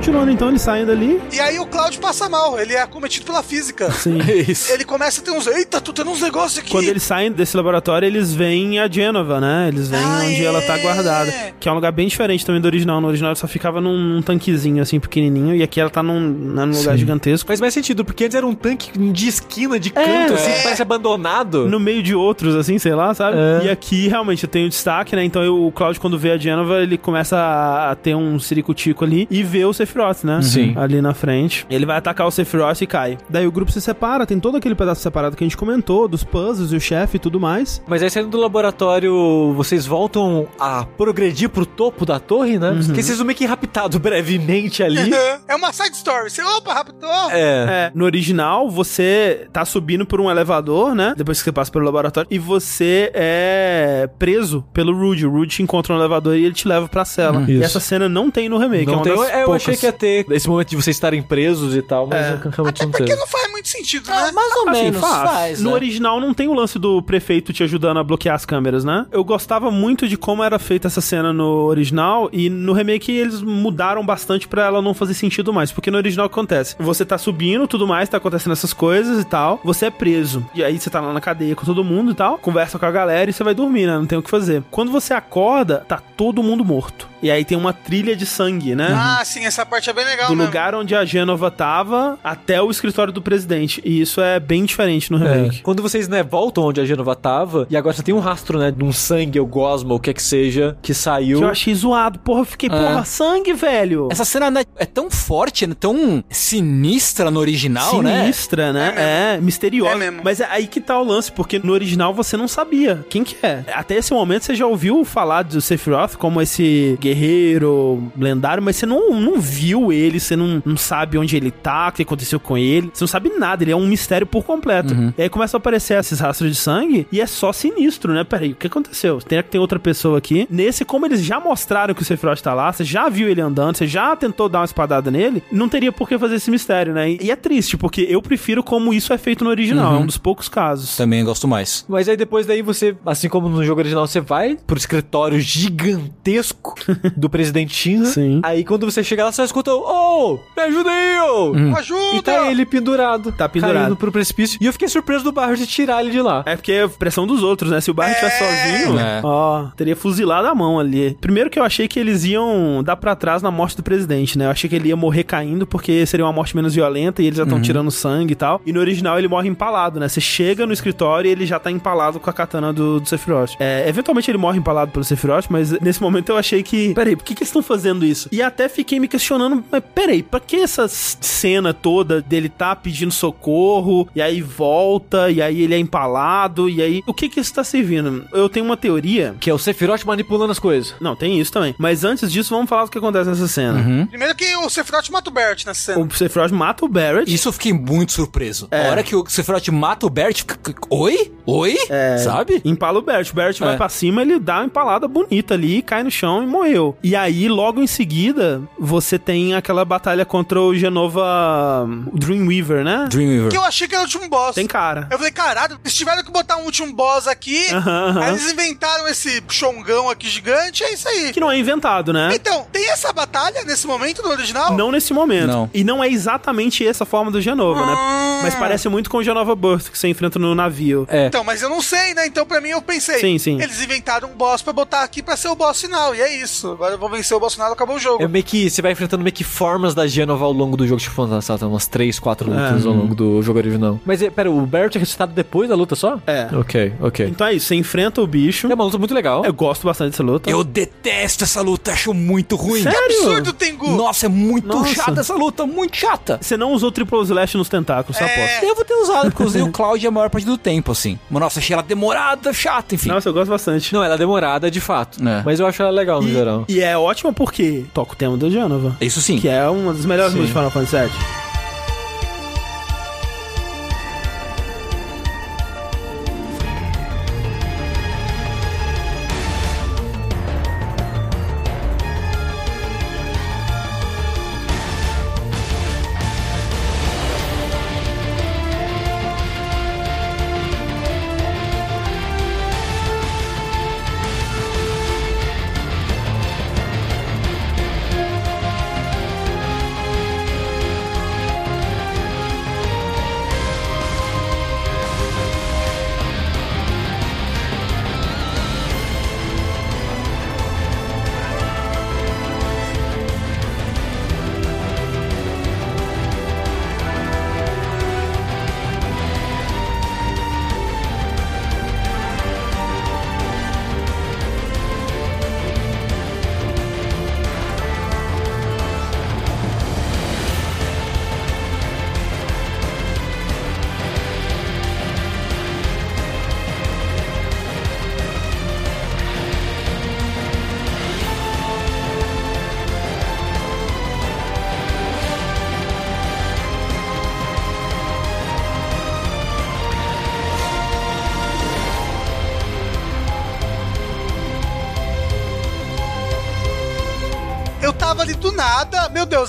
Continuando 0.00 0.30
então, 0.30 0.48
eles 0.48 0.62
saem 0.62 0.86
dali. 0.86 1.20
E 1.30 1.38
aí 1.38 1.58
o 1.58 1.66
Cloud 1.66 1.98
passa 1.98 2.26
mal, 2.26 2.58
ele 2.58 2.72
é 2.72 2.80
acometido 2.80 3.26
pela 3.26 3.42
física. 3.42 3.90
Sim. 3.92 4.16
Isso. 4.48 4.72
Ele 4.72 4.82
começa 4.82 5.20
a 5.20 5.24
ter 5.24 5.30
uns. 5.30 5.46
Eita, 5.46 5.78
tô 5.78 5.92
tendo 5.92 6.10
uns 6.10 6.22
negócios 6.22 6.58
aqui. 6.58 6.70
Quando 6.70 6.88
eles 6.88 7.02
saem 7.02 7.30
desse 7.30 7.54
laboratório, 7.54 8.06
eles 8.06 8.32
veem 8.34 8.78
a 8.80 8.88
Genova, 8.90 9.38
né? 9.42 9.68
Eles 9.68 9.90
veem 9.90 10.02
Ah, 10.02 10.22
onde 10.24 10.36
é. 10.42 10.44
ela 10.44 10.62
tá 10.62 10.78
guardada. 10.78 11.30
Que 11.60 11.68
é 11.68 11.72
um 11.72 11.74
lugar 11.74 11.92
bem 11.92 12.08
diferente 12.08 12.46
também 12.46 12.62
do 12.62 12.64
original. 12.64 12.98
No 12.98 13.08
original 13.08 13.28
ela 13.28 13.34
só 13.36 13.46
ficava 13.46 13.78
num, 13.78 13.94
num 13.98 14.22
tanquezinho, 14.22 14.80
assim, 14.82 14.98
pequenininho. 14.98 15.54
E 15.54 15.62
aqui 15.62 15.78
ela 15.78 15.90
tá 15.90 16.02
num, 16.02 16.18
né, 16.18 16.64
num 16.64 16.78
lugar 16.78 16.92
Sim. 16.92 16.96
gigantesco. 16.98 17.46
Faz 17.46 17.60
mais 17.60 17.74
sentido, 17.74 18.02
porque 18.02 18.24
antes 18.24 18.34
era 18.34 18.46
um 18.46 18.54
tanque 18.54 18.98
de 18.98 19.28
esquina, 19.28 19.78
de 19.78 19.90
canto, 19.90 20.32
assim, 20.32 20.50
que 20.50 20.62
parece 20.62 20.80
abandonado. 20.80 21.68
No 21.68 21.78
meio 21.78 22.02
de 22.02 22.14
outros, 22.14 22.56
assim, 22.56 22.78
sei 22.78 22.94
lá, 22.94 23.12
sabe? 23.12 23.36
É. 23.36 23.66
E 23.66 23.68
aqui 23.68 24.08
realmente 24.08 24.46
tem 24.46 24.64
o 24.64 24.68
destaque, 24.70 25.14
né? 25.14 25.22
Então 25.22 25.42
eu- 25.44 25.62
o 25.66 25.70
Cloud, 25.70 26.00
quando 26.00 26.18
vê 26.18 26.30
a 26.30 26.38
Genova, 26.38 26.80
ele 26.82 26.96
começa 26.96 27.36
a, 27.36 27.90
a 27.90 27.94
ter 27.94 28.14
um 28.14 28.38
ciricutico 28.38 29.04
ali 29.04 29.28
e 29.30 29.42
vê 29.42 29.62
o 29.66 29.74
Sephiroth, 29.90 30.24
né? 30.24 30.40
Sim. 30.42 30.74
Ali 30.76 31.00
na 31.02 31.12
frente. 31.14 31.66
Ele 31.68 31.84
vai 31.84 31.96
atacar 31.96 32.26
o 32.26 32.30
Sephiroth 32.30 32.80
e 32.82 32.86
cai. 32.86 33.18
Daí 33.28 33.46
o 33.46 33.52
grupo 33.52 33.70
se 33.72 33.80
separa, 33.80 34.24
tem 34.26 34.38
todo 34.38 34.56
aquele 34.56 34.74
pedaço 34.74 35.00
separado 35.02 35.36
que 35.36 35.44
a 35.44 35.46
gente 35.46 35.56
comentou, 35.56 36.06
dos 36.08 36.22
puzzles 36.24 36.72
e 36.72 36.76
o 36.76 36.80
chefe 36.80 37.16
e 37.16 37.20
tudo 37.20 37.40
mais. 37.40 37.82
Mas 37.86 38.02
aí 38.02 38.10
saindo 38.10 38.30
do 38.30 38.38
laboratório, 38.38 39.52
vocês 39.54 39.86
voltam 39.86 40.46
a 40.58 40.84
progredir 40.96 41.48
pro 41.48 41.66
topo 41.66 42.06
da 42.06 42.18
torre, 42.18 42.58
né? 42.58 42.72
Porque 42.86 43.02
vocês 43.02 43.16
são 43.16 43.26
meio 43.26 43.36
que 43.36 43.44
raptados 43.44 43.98
brevemente 44.00 44.82
ali. 44.82 45.10
É 45.48 45.54
uma 45.56 45.72
side 45.72 45.96
story. 45.96 46.30
Você, 46.30 46.42
opa, 46.42 46.72
raptou. 46.72 47.08
É. 47.32 47.40
É, 47.40 47.92
no 47.94 48.04
original, 48.04 48.70
você 48.70 49.48
tá 49.52 49.64
subindo 49.64 50.06
por 50.06 50.20
um 50.20 50.30
elevador, 50.30 50.94
né? 50.94 51.12
Depois 51.16 51.38
que 51.38 51.44
você 51.44 51.52
passa 51.52 51.70
pelo 51.72 51.84
laboratório, 51.84 52.28
e 52.30 52.38
você 52.38 53.10
é 53.14 54.08
preso 54.18 54.64
pelo 54.72 54.96
Rude. 54.96 55.26
O 55.26 55.30
Rude 55.30 55.56
te 55.56 55.62
encontra 55.62 55.94
no 55.94 56.00
elevador 56.00 56.36
e 56.36 56.44
ele 56.44 56.54
te 56.54 56.68
leva 56.68 56.88
pra 56.88 57.04
cela. 57.04 57.42
E 57.48 57.54
Isso. 57.54 57.64
essa 57.64 57.80
cena 57.80 58.08
não 58.08 58.30
tem 58.30 58.48
no 58.48 58.58
remake. 58.58 58.84
é 58.84 58.86
Não 58.86 58.94
uma 58.94 59.02
tem, 59.02 59.16
das 59.16 59.28
é, 59.28 59.42
eu 59.42 59.46
poucas. 59.46 59.62
achei 59.62 59.76
que 59.80 59.86
ia 59.86 59.92
ter 59.92 60.26
esse 60.30 60.48
momento 60.48 60.68
de 60.70 60.76
vocês 60.76 60.96
estarem 60.96 61.22
presos 61.22 61.74
e 61.74 61.82
tal, 61.82 62.06
mas 62.06 62.18
É. 62.20 62.38
realmente 62.52 62.82
não 62.84 62.90
teve. 62.90 63.16
não 63.16 63.26
faz 63.26 63.50
muito 63.50 63.68
sentido, 63.68 64.08
né? 64.08 64.30
mais 64.32 64.56
ou 64.56 64.68
Assim, 64.68 64.82
menos 64.82 65.00
faz. 65.00 65.30
faz, 65.30 65.60
No 65.60 65.70
né? 65.70 65.74
original 65.76 66.20
não 66.20 66.32
tem 66.34 66.48
o 66.48 66.54
lance 66.54 66.78
do 66.78 67.02
prefeito 67.02 67.52
te 67.52 67.62
ajudando 67.62 67.98
a 67.98 68.04
bloquear 68.04 68.34
as 68.34 68.44
câmeras, 68.44 68.84
né? 68.84 69.06
Eu 69.10 69.24
gostava 69.24 69.70
muito 69.70 70.06
de 70.08 70.16
como 70.16 70.42
era 70.44 70.58
feita 70.58 70.86
essa 70.88 71.00
cena 71.00 71.32
no 71.32 71.64
original 71.64 72.28
e 72.32 72.48
no 72.50 72.72
remake 72.72 73.10
eles 73.12 73.42
mudaram 73.42 74.04
bastante 74.04 74.46
pra 74.48 74.64
ela 74.66 74.80
não 74.82 74.94
fazer 74.94 75.14
sentido 75.14 75.52
mais, 75.52 75.72
porque 75.72 75.90
no 75.90 75.96
original 75.96 76.26
o 76.26 76.28
que 76.28 76.34
acontece? 76.34 76.76
Você 76.78 77.04
tá 77.04 77.18
subindo, 77.18 77.66
tudo 77.66 77.86
mais, 77.86 78.08
tá 78.08 78.16
acontecendo 78.18 78.52
essas 78.52 78.72
coisas 78.72 79.20
e 79.20 79.24
tal, 79.24 79.60
você 79.64 79.86
é 79.86 79.90
preso. 79.90 80.44
E 80.54 80.62
aí 80.62 80.78
você 80.78 80.90
tá 80.90 81.00
lá 81.00 81.12
na 81.12 81.20
cadeia 81.20 81.54
com 81.56 81.64
todo 81.64 81.82
mundo 81.84 82.12
e 82.12 82.14
tal, 82.14 82.38
conversa 82.38 82.78
com 82.78 82.86
a 82.86 82.90
galera 82.90 83.30
e 83.30 83.32
você 83.32 83.42
vai 83.44 83.54
dormir, 83.54 83.86
né? 83.86 83.94
Não 83.96 84.06
tem 84.06 84.18
o 84.18 84.22
que 84.22 84.30
fazer. 84.30 84.62
Quando 84.70 84.90
você 84.92 85.12
acorda, 85.14 85.84
tá 85.88 86.00
todo 86.16 86.42
mundo 86.42 86.64
morto. 86.64 87.08
E 87.22 87.30
aí 87.30 87.44
tem 87.44 87.56
uma 87.56 87.72
trilha 87.72 88.14
de 88.16 88.26
sangue, 88.26 88.74
né? 88.74 88.88
Ah, 88.94 89.22
sim, 89.24 89.44
essa 89.44 89.64
parte 89.66 89.88
é 89.90 89.92
bem 89.92 90.04
legal 90.04 90.28
do 90.28 90.34
mesmo. 90.36 90.46
lugar 90.46 90.74
onde 90.74 90.94
a 90.94 91.04
Gênova 91.04 91.50
tava 91.50 92.18
até 92.22 92.60
o 92.60 92.70
escritório 92.70 93.12
do 93.12 93.20
presidente. 93.22 93.80
E 93.84 94.00
isso 94.00 94.20
é 94.20 94.38
bem 94.40 94.64
diferente 94.64 95.10
no 95.12 95.24
É. 95.24 95.32
remake. 95.34 95.62
Quando 95.62 95.82
vocês, 95.82 96.08
né, 96.08 96.22
voltam 96.22 96.64
onde 96.64 96.80
a 96.80 96.84
Genova 96.84 97.14
tava, 97.16 97.66
e 97.70 97.76
agora 97.76 97.94
você 97.94 98.02
tem 98.02 98.14
um 98.14 98.18
rastro, 98.20 98.58
né, 98.58 98.70
de 98.70 98.82
um 98.84 98.92
sangue 98.92 99.38
ou 99.40 99.46
gosma, 99.46 99.90
ou 99.92 99.96
o 99.96 100.00
que 100.00 100.10
é 100.10 100.14
que 100.14 100.22
seja, 100.22 100.76
que 100.82 100.94
saiu. 100.94 101.38
Que 101.38 101.44
eu 101.44 101.48
achei 101.50 101.74
zoado. 101.74 102.18
Porra, 102.20 102.40
eu 102.40 102.44
fiquei, 102.44 102.68
É. 102.68 102.72
porra, 102.72 103.04
sangue, 103.04 103.52
velho. 103.52 104.08
Essa 104.10 104.24
cena 104.24 104.50
né, 104.50 104.62
é 104.76 104.86
tão 104.86 105.10
forte, 105.10 105.66
né, 105.66 105.74
tão 105.78 106.22
sinistra 106.30 107.30
no 107.30 107.40
original, 107.40 108.02
né? 108.02 108.20
Sinistra, 108.22 108.72
né? 108.72 108.94
É, 109.36 109.40
misteriosa. 109.40 109.94
É 109.94 109.96
mesmo. 109.98 110.20
Mas 110.24 110.40
é 110.40 110.46
aí 110.50 110.66
que 110.66 110.80
tá 110.80 110.98
o 110.98 111.04
lance, 111.04 111.30
porque 111.32 111.58
no 111.62 111.72
original 111.72 112.12
você 112.12 112.36
não 112.36 112.48
sabia 112.48 113.04
quem 113.08 113.22
que 113.24 113.36
é. 113.44 113.64
Até 113.72 113.94
esse 113.96 114.12
momento 114.12 114.44
você 114.44 114.54
já 114.54 114.66
ouviu 114.66 115.04
falar 115.04 115.42
do 115.42 115.60
Sephiroth 115.60 116.16
como 116.16 116.40
esse 116.40 116.96
guerreiro 117.10 118.10
lendário, 118.16 118.62
mas 118.62 118.76
você 118.76 118.86
não, 118.86 119.20
não 119.20 119.40
viu 119.40 119.92
ele, 119.92 120.20
você 120.20 120.36
não, 120.36 120.62
não 120.64 120.76
sabe 120.76 121.18
onde 121.18 121.36
ele 121.36 121.50
tá, 121.50 121.88
o 121.88 121.92
que 121.92 122.02
aconteceu 122.02 122.38
com 122.38 122.56
ele. 122.56 122.90
Você 122.92 123.04
não 123.04 123.08
sabe 123.08 123.30
nada, 123.30 123.64
ele 123.64 123.72
é 123.72 123.76
um 123.76 123.86
mistério 123.86 124.26
por 124.26 124.44
completo. 124.44 124.94
E 125.16 125.22
aí 125.22 125.28
começa 125.28 125.56
a 125.56 125.58
aparecer 125.58 125.98
esses 125.98 126.20
rastros 126.20 126.50
de 126.50 126.56
sangue 126.56 127.06
e 127.10 127.20
é 127.20 127.26
só 127.26 127.52
sinistro, 127.52 128.12
né? 128.12 128.24
Peraí, 128.24 128.52
o 128.52 128.54
que 128.54 128.66
aconteceu? 128.66 129.18
Tem 129.18 129.42
que 129.42 129.50
ter 129.50 129.58
outra 129.58 129.78
pessoa 129.78 130.18
aqui. 130.18 130.46
Nesse, 130.50 130.84
como 130.84 131.06
eles 131.06 131.22
já 131.22 131.40
mostraram 131.40 131.94
que 131.94 132.02
o 132.02 132.04
Sephiroth 132.04 132.40
tá 132.40 132.54
lá, 132.54 132.72
você 132.72 132.84
já 132.84 133.08
viu 133.08 133.28
ele 133.28 133.40
andando, 133.40 133.76
você 133.76 133.86
já 133.86 134.14
tentou 134.16 134.48
dar 134.48 134.60
uma 134.60 134.64
espadada 134.64 135.10
nele, 135.10 135.42
não 135.50 135.68
teria 135.68 135.92
por 135.92 136.08
que 136.08 136.18
fazer 136.18 136.36
esse 136.36 136.50
mistério, 136.50 136.92
né? 136.92 137.16
E 137.20 137.30
é 137.30 137.36
triste, 137.36 137.76
porque 137.76 138.06
eu 138.08 138.22
prefiro 138.22 138.62
como 138.62 138.92
isso 138.92 139.12
é 139.12 139.18
feito 139.18 139.44
no 139.44 139.50
original. 139.50 139.94
É 139.94 139.98
um 139.98 140.06
dos 140.06 140.18
poucos 140.18 140.48
casos. 140.48 140.96
Também 140.96 141.24
gosto 141.24 141.48
mais. 141.48 141.84
Mas 141.88 142.08
aí 142.08 142.16
depois 142.16 142.46
daí 142.46 142.62
você, 142.62 142.96
assim 143.04 143.28
como 143.28 143.48
no 143.48 143.64
jogo 143.64 143.80
original, 143.80 144.06
você 144.06 144.20
vai 144.20 144.56
pro 144.66 144.76
escritório 144.76 145.40
gigantesco 145.40 146.74
do 147.16 147.28
presidente 147.30 147.74
Shinra. 147.74 148.06
Sim. 148.06 148.40
Aí 148.42 148.64
quando 148.64 148.84
você 148.90 149.02
chega 149.02 149.24
lá, 149.24 149.32
você 149.32 149.36
só 149.36 149.44
escuta, 149.44 149.72
oh, 149.72 150.38
me 150.56 150.62
ajuda 150.62 150.90
aí, 150.90 151.18
ô! 151.20 151.76
Ajuda! 151.76 152.16
E 152.16 152.22
tá 152.22 152.50
ele 152.50 152.64
pendurado. 152.66 153.32
Tá 153.32 153.48
pendurado. 153.48 153.74
Caindo 153.82 153.96
pro 153.96 154.12
precipício. 154.12 154.58
E 154.60 154.66
eu 154.66 154.72
fiquei 154.72 154.88
surpreso 154.88 155.24
do 155.24 155.32
Barret 155.32 155.58
de 155.58 155.66
tirar 155.66 156.02
ele 156.02 156.10
de 156.10 156.20
lá. 156.20 156.42
É 156.46 156.56
porque 156.56 156.72
é 156.72 156.88
pressão 156.88 157.26
dos 157.26 157.42
outros, 157.42 157.70
né? 157.70 157.80
Se 157.80 157.90
o 157.90 157.94
Barret 157.94 158.14
tivesse 158.16 158.38
sozinho, 158.38 158.98
É. 158.98 159.20
ó, 159.22 159.66
teria 159.76 159.96
fuzilado 159.96 160.46
a 160.48 160.54
mão 160.54 160.78
ali. 160.78 161.16
Primeiro 161.20 161.48
que 161.50 161.58
eu 161.58 161.64
achei 161.64 161.86
que 161.88 161.98
eles 161.98 162.24
iam 162.24 162.82
dar 162.84 162.96
pra 162.96 163.14
trás 163.14 163.42
na 163.42 163.50
morte 163.50 163.76
do 163.76 163.82
presidente, 163.82 164.38
né? 164.38 164.46
Eu 164.46 164.50
achei 164.50 164.68
que 164.68 164.76
ele 164.76 164.88
ia 164.88 164.96
morrer 164.96 165.24
caindo 165.24 165.66
porque 165.66 166.04
seria 166.06 166.24
uma 166.26 166.32
morte 166.32 166.54
menos 166.56 166.74
violenta 166.74 167.22
e 167.22 167.26
eles 167.26 167.36
já 167.36 167.44
estão 167.44 167.60
tirando 167.60 167.90
sangue 167.90 168.32
e 168.32 168.36
tal. 168.36 168.60
E 168.66 168.72
no 168.72 168.80
original 168.80 169.18
ele 169.18 169.28
morre 169.28 169.48
empalado, 169.48 169.98
né? 170.00 170.08
Você 170.08 170.20
chega 170.20 170.66
no 170.66 170.72
escritório 170.72 171.28
e 171.28 171.32
ele 171.32 171.46
já 171.46 171.58
tá 171.58 171.70
empalado 171.70 172.18
com 172.20 172.28
a 172.28 172.32
katana 172.32 172.72
do, 172.72 173.00
do 173.00 173.08
Sephiroth. 173.08 173.52
É, 173.58 173.88
eventualmente 173.88 174.30
ele 174.30 174.38
morre 174.38 174.58
empalado 174.58 174.90
pelo 174.90 175.04
Sephiroth, 175.04 175.46
mas 175.48 175.70
nesse 175.80 176.00
momento 176.02 176.30
eu 176.30 176.36
achei 176.36 176.62
que, 176.62 176.89
peraí, 176.94 177.16
por 177.16 177.24
que, 177.24 177.34
que 177.34 177.40
eles 177.42 177.48
estão 177.48 177.62
fazendo 177.62 178.04
isso? 178.04 178.28
E 178.32 178.42
até 178.42 178.68
fiquei 178.68 178.98
me 179.00 179.08
questionando, 179.08 179.62
mas 179.70 179.82
peraí, 179.94 180.22
pra 180.22 180.40
que 180.40 180.56
essa 180.56 180.86
cena 180.88 181.72
toda 181.74 182.20
dele 182.20 182.48
tá 182.48 182.74
pedindo 182.76 183.12
socorro 183.12 184.08
e 184.14 184.20
aí 184.22 184.40
volta 184.42 185.30
e 185.30 185.40
aí 185.42 185.62
ele 185.62 185.74
é 185.74 185.78
empalado 185.78 186.68
e 186.68 186.82
aí 186.82 187.02
o 187.06 187.14
que 187.14 187.28
que 187.28 187.40
isso 187.40 187.52
tá 187.54 187.64
servindo? 187.64 188.26
Eu 188.32 188.48
tenho 188.48 188.64
uma 188.66 188.76
teoria 188.76 189.34
Que 189.40 189.50
é 189.50 189.54
o 189.54 189.58
Sephiroth 189.58 190.04
manipulando 190.04 190.52
as 190.52 190.58
coisas. 190.58 190.94
não, 191.00 191.14
tem 191.16 191.40
isso 191.40 191.52
também. 191.52 191.74
Mas 191.78 192.04
antes 192.04 192.30
disso, 192.30 192.54
vamos 192.54 192.68
falar 192.68 192.84
do 192.84 192.90
que 192.90 192.98
acontece 192.98 193.28
nessa 193.28 193.48
cena. 193.48 194.06
Primeiro 194.08 194.34
que 194.34 194.56
o 194.56 194.68
Sephiroth 194.70 195.08
mata 195.10 195.30
o 195.30 195.32
Bert 195.32 195.64
nessa 195.66 195.80
cena. 195.92 195.98
O 196.04 196.10
Sephiroth 196.14 196.50
mata 196.52 196.84
o 196.84 196.88
Barrett. 196.88 197.32
Isso 197.32 197.48
eu 197.48 197.52
fiquei 197.52 197.72
muito 197.72 198.12
surpreso. 198.12 198.68
É. 198.70 198.86
A 198.86 198.90
hora 198.90 199.02
que 199.02 199.14
o 199.14 199.24
Sephiroth 199.26 199.68
mata 199.68 200.06
o 200.06 200.10
Bert, 200.10 200.38
fica... 200.38 200.58
Oi? 200.90 201.32
Oi? 201.46 201.76
Sabe? 202.22 202.60
Empala 202.64 202.98
o 202.98 203.02
Bert. 203.02 203.30
O 203.30 203.34
Bert 203.34 203.58
vai 203.58 203.74
É. 203.74 203.76
pra 203.76 203.88
cima, 203.88 204.22
ele 204.22 204.38
dá 204.38 204.56
uma 204.58 204.66
empalada 204.66 205.06
bonita 205.08 205.54
ali, 205.54 205.82
cai 205.82 206.02
no 206.02 206.10
chão 206.10 206.42
e 206.42 206.46
morreu. 206.46 206.79
E 207.02 207.14
aí, 207.16 207.48
logo 207.48 207.82
em 207.82 207.86
seguida, 207.86 208.62
você 208.78 209.18
tem 209.18 209.54
aquela 209.54 209.84
batalha 209.84 210.24
contra 210.24 210.60
o 210.60 210.74
Genova 210.74 211.86
o 212.12 212.18
Dreamweaver, 212.18 212.84
né? 212.84 213.06
Dreamweaver. 213.08 213.50
Que 213.50 213.56
eu 213.56 213.64
achei 213.64 213.86
que 213.86 213.94
era 213.94 214.02
o 214.02 214.06
último 214.06 214.28
boss. 214.28 214.54
Tem 214.54 214.66
cara. 214.66 215.08
Eu 215.10 215.18
falei, 215.18 215.32
caralho, 215.32 215.78
eles 215.82 215.94
tiveram 215.94 216.22
que 216.22 216.30
botar 216.30 216.56
um 216.56 216.64
último 216.64 216.92
boss 216.92 217.26
aqui. 217.26 217.72
Aham, 217.72 218.08
aham. 218.08 218.20
Aí 218.22 218.30
eles 218.30 218.52
inventaram 218.52 219.08
esse 219.08 219.42
chongão 219.48 220.08
aqui 220.08 220.28
gigante, 220.28 220.84
é 220.84 220.92
isso 220.92 221.08
aí. 221.08 221.32
Que 221.32 221.40
não 221.40 221.50
é 221.50 221.58
inventado, 221.58 222.12
né? 222.12 222.30
Então, 222.34 222.66
tem 222.72 222.90
essa 222.90 223.12
batalha 223.12 223.64
nesse 223.64 223.86
momento 223.86 224.22
no 224.22 224.30
original? 224.30 224.76
Não 224.76 224.90
nesse 224.90 225.12
momento. 225.12 225.46
Não. 225.48 225.70
E 225.72 225.84
não 225.84 226.02
é 226.02 226.08
exatamente 226.08 226.86
essa 226.86 227.04
forma 227.04 227.30
do 227.30 227.40
Genova, 227.40 227.84
né? 227.84 227.94
Ah. 227.96 228.40
Mas 228.42 228.54
parece 228.54 228.88
muito 228.88 229.10
com 229.10 229.18
o 229.18 229.22
Genova 229.22 229.54
Burst 229.54 229.90
que 229.90 229.98
você 229.98 230.08
enfrenta 230.08 230.38
no 230.38 230.54
navio. 230.54 231.06
É. 231.10 231.26
Então, 231.26 231.44
mas 231.44 231.62
eu 231.62 231.68
não 231.68 231.82
sei, 231.82 232.14
né? 232.14 232.26
Então, 232.26 232.46
pra 232.46 232.60
mim, 232.60 232.70
eu 232.70 232.82
pensei. 232.82 233.18
Sim, 233.18 233.38
sim. 233.38 233.60
Eles 233.60 233.82
inventaram 233.82 234.28
um 234.30 234.36
boss 234.36 234.62
pra 234.62 234.72
botar 234.72 235.02
aqui 235.02 235.22
pra 235.22 235.36
ser 235.36 235.48
o 235.48 235.54
boss 235.54 235.80
final. 235.80 236.14
E 236.14 236.20
é 236.20 236.36
isso. 236.36 236.69
Agora 236.72 236.94
eu 236.94 236.98
vou 236.98 237.08
vencer 237.08 237.36
o 237.36 237.50
final 237.50 237.72
acabou 237.72 237.96
o 237.96 237.98
jogo. 237.98 238.22
É 238.22 238.28
meio 238.28 238.44
que 238.44 238.68
você 238.70 238.80
vai 238.82 238.92
enfrentando 238.92 239.22
meio 239.22 239.32
que 239.34 239.44
formas 239.44 239.94
da 239.94 240.06
Genova 240.06 240.44
ao 240.44 240.52
longo 240.52 240.76
do 240.76 240.86
jogo. 240.86 241.00
Tipo, 241.00 241.22
umas 241.22 241.86
3, 241.86 242.18
4 242.18 242.48
lutas 242.50 242.84
É. 242.84 242.88
ao 242.88 242.94
longo 242.94 243.14
do 243.14 243.42
jogo 243.42 243.58
original. 243.58 243.98
Mas, 244.04 244.22
é, 244.22 244.30
pera, 244.30 244.50
o 244.50 244.64
Barrett 244.66 244.96
é 244.96 245.00
ressuscitado 245.00 245.32
depois 245.32 245.68
da 245.68 245.74
luta 245.74 245.94
só? 245.96 246.18
É. 246.26 246.48
Ok, 246.54 246.92
ok. 247.00 247.26
Então 247.26 247.46
é 247.46 247.54
isso, 247.54 247.66
você 247.66 247.74
enfrenta 247.74 248.20
o 248.20 248.26
bicho. 248.26 248.70
É 248.70 248.74
uma 248.74 248.84
luta 248.84 248.98
muito 248.98 249.14
legal. 249.14 249.44
Eu 249.44 249.52
gosto 249.52 249.84
bastante 249.86 250.10
dessa 250.12 250.22
luta. 250.22 250.50
Eu 250.50 250.62
detesto 250.64 251.44
essa 251.44 251.60
luta, 251.62 251.92
acho 251.92 252.12
muito 252.14 252.56
ruim. 252.56 252.82
Sério? 252.82 252.98
Absurdo, 252.98 253.52
Tengu! 253.52 253.90
Nossa, 253.90 254.26
é 254.26 254.28
muito 254.28 254.66
Nossa. 254.68 254.94
chata 254.94 255.20
essa 255.20 255.34
luta, 255.34 255.66
muito 255.66 255.96
chata. 255.96 256.38
Você 256.40 256.56
não 256.56 256.72
usou 256.72 256.90
Triple 256.92 257.20
Slash 257.22 257.56
nos 257.56 257.68
tentáculos, 257.68 258.16
só 258.16 258.24
aposto. 258.24 258.60
Devo 258.60 258.84
ter 258.84 258.94
usado, 258.94 259.30
porque 259.30 259.42
eu 259.42 259.46
usei 259.46 259.62
o 259.62 259.70
Cloud 259.72 260.06
a 260.06 260.10
maior 260.10 260.30
parte 260.30 260.44
do 260.46 260.56
tempo, 260.58 260.92
assim. 260.92 261.18
Mas 261.30 261.40
nossa, 261.40 261.58
achei 261.60 261.74
ela 261.74 261.82
demorada, 261.82 262.52
chata, 262.52 262.94
enfim. 262.94 263.08
Nossa, 263.08 263.28
eu 263.28 263.32
gosto 263.32 263.50
bastante. 263.50 263.92
Não, 263.92 264.02
ela 264.02 264.14
é 264.14 264.18
demorada 264.18 264.70
de 264.70 264.80
fato. 264.80 265.18
É. 265.26 265.42
Mas 265.44 265.60
eu 265.60 265.66
acho 265.66 265.82
ela 265.82 265.90
legal 265.90 266.20
no 266.22 266.28
E, 266.28 266.32
geral. 266.32 266.59
E 266.68 266.80
é 266.80 266.96
ótima 266.96 267.32
porque 267.32 267.84
toca 267.92 268.12
o 268.12 268.16
tema 268.16 268.36
do 268.36 268.50
Genova. 268.50 268.96
Isso 269.00 269.20
sim. 269.20 269.38
Que 269.38 269.48
é 269.48 269.68
uma 269.68 269.92
das 269.92 270.04
melhores 270.06 270.32
Sim. 270.32 270.40
músicas 270.40 270.64
de 270.64 270.70
Final 270.70 270.86
Fantasy 270.86 271.08
VII. 271.16 271.49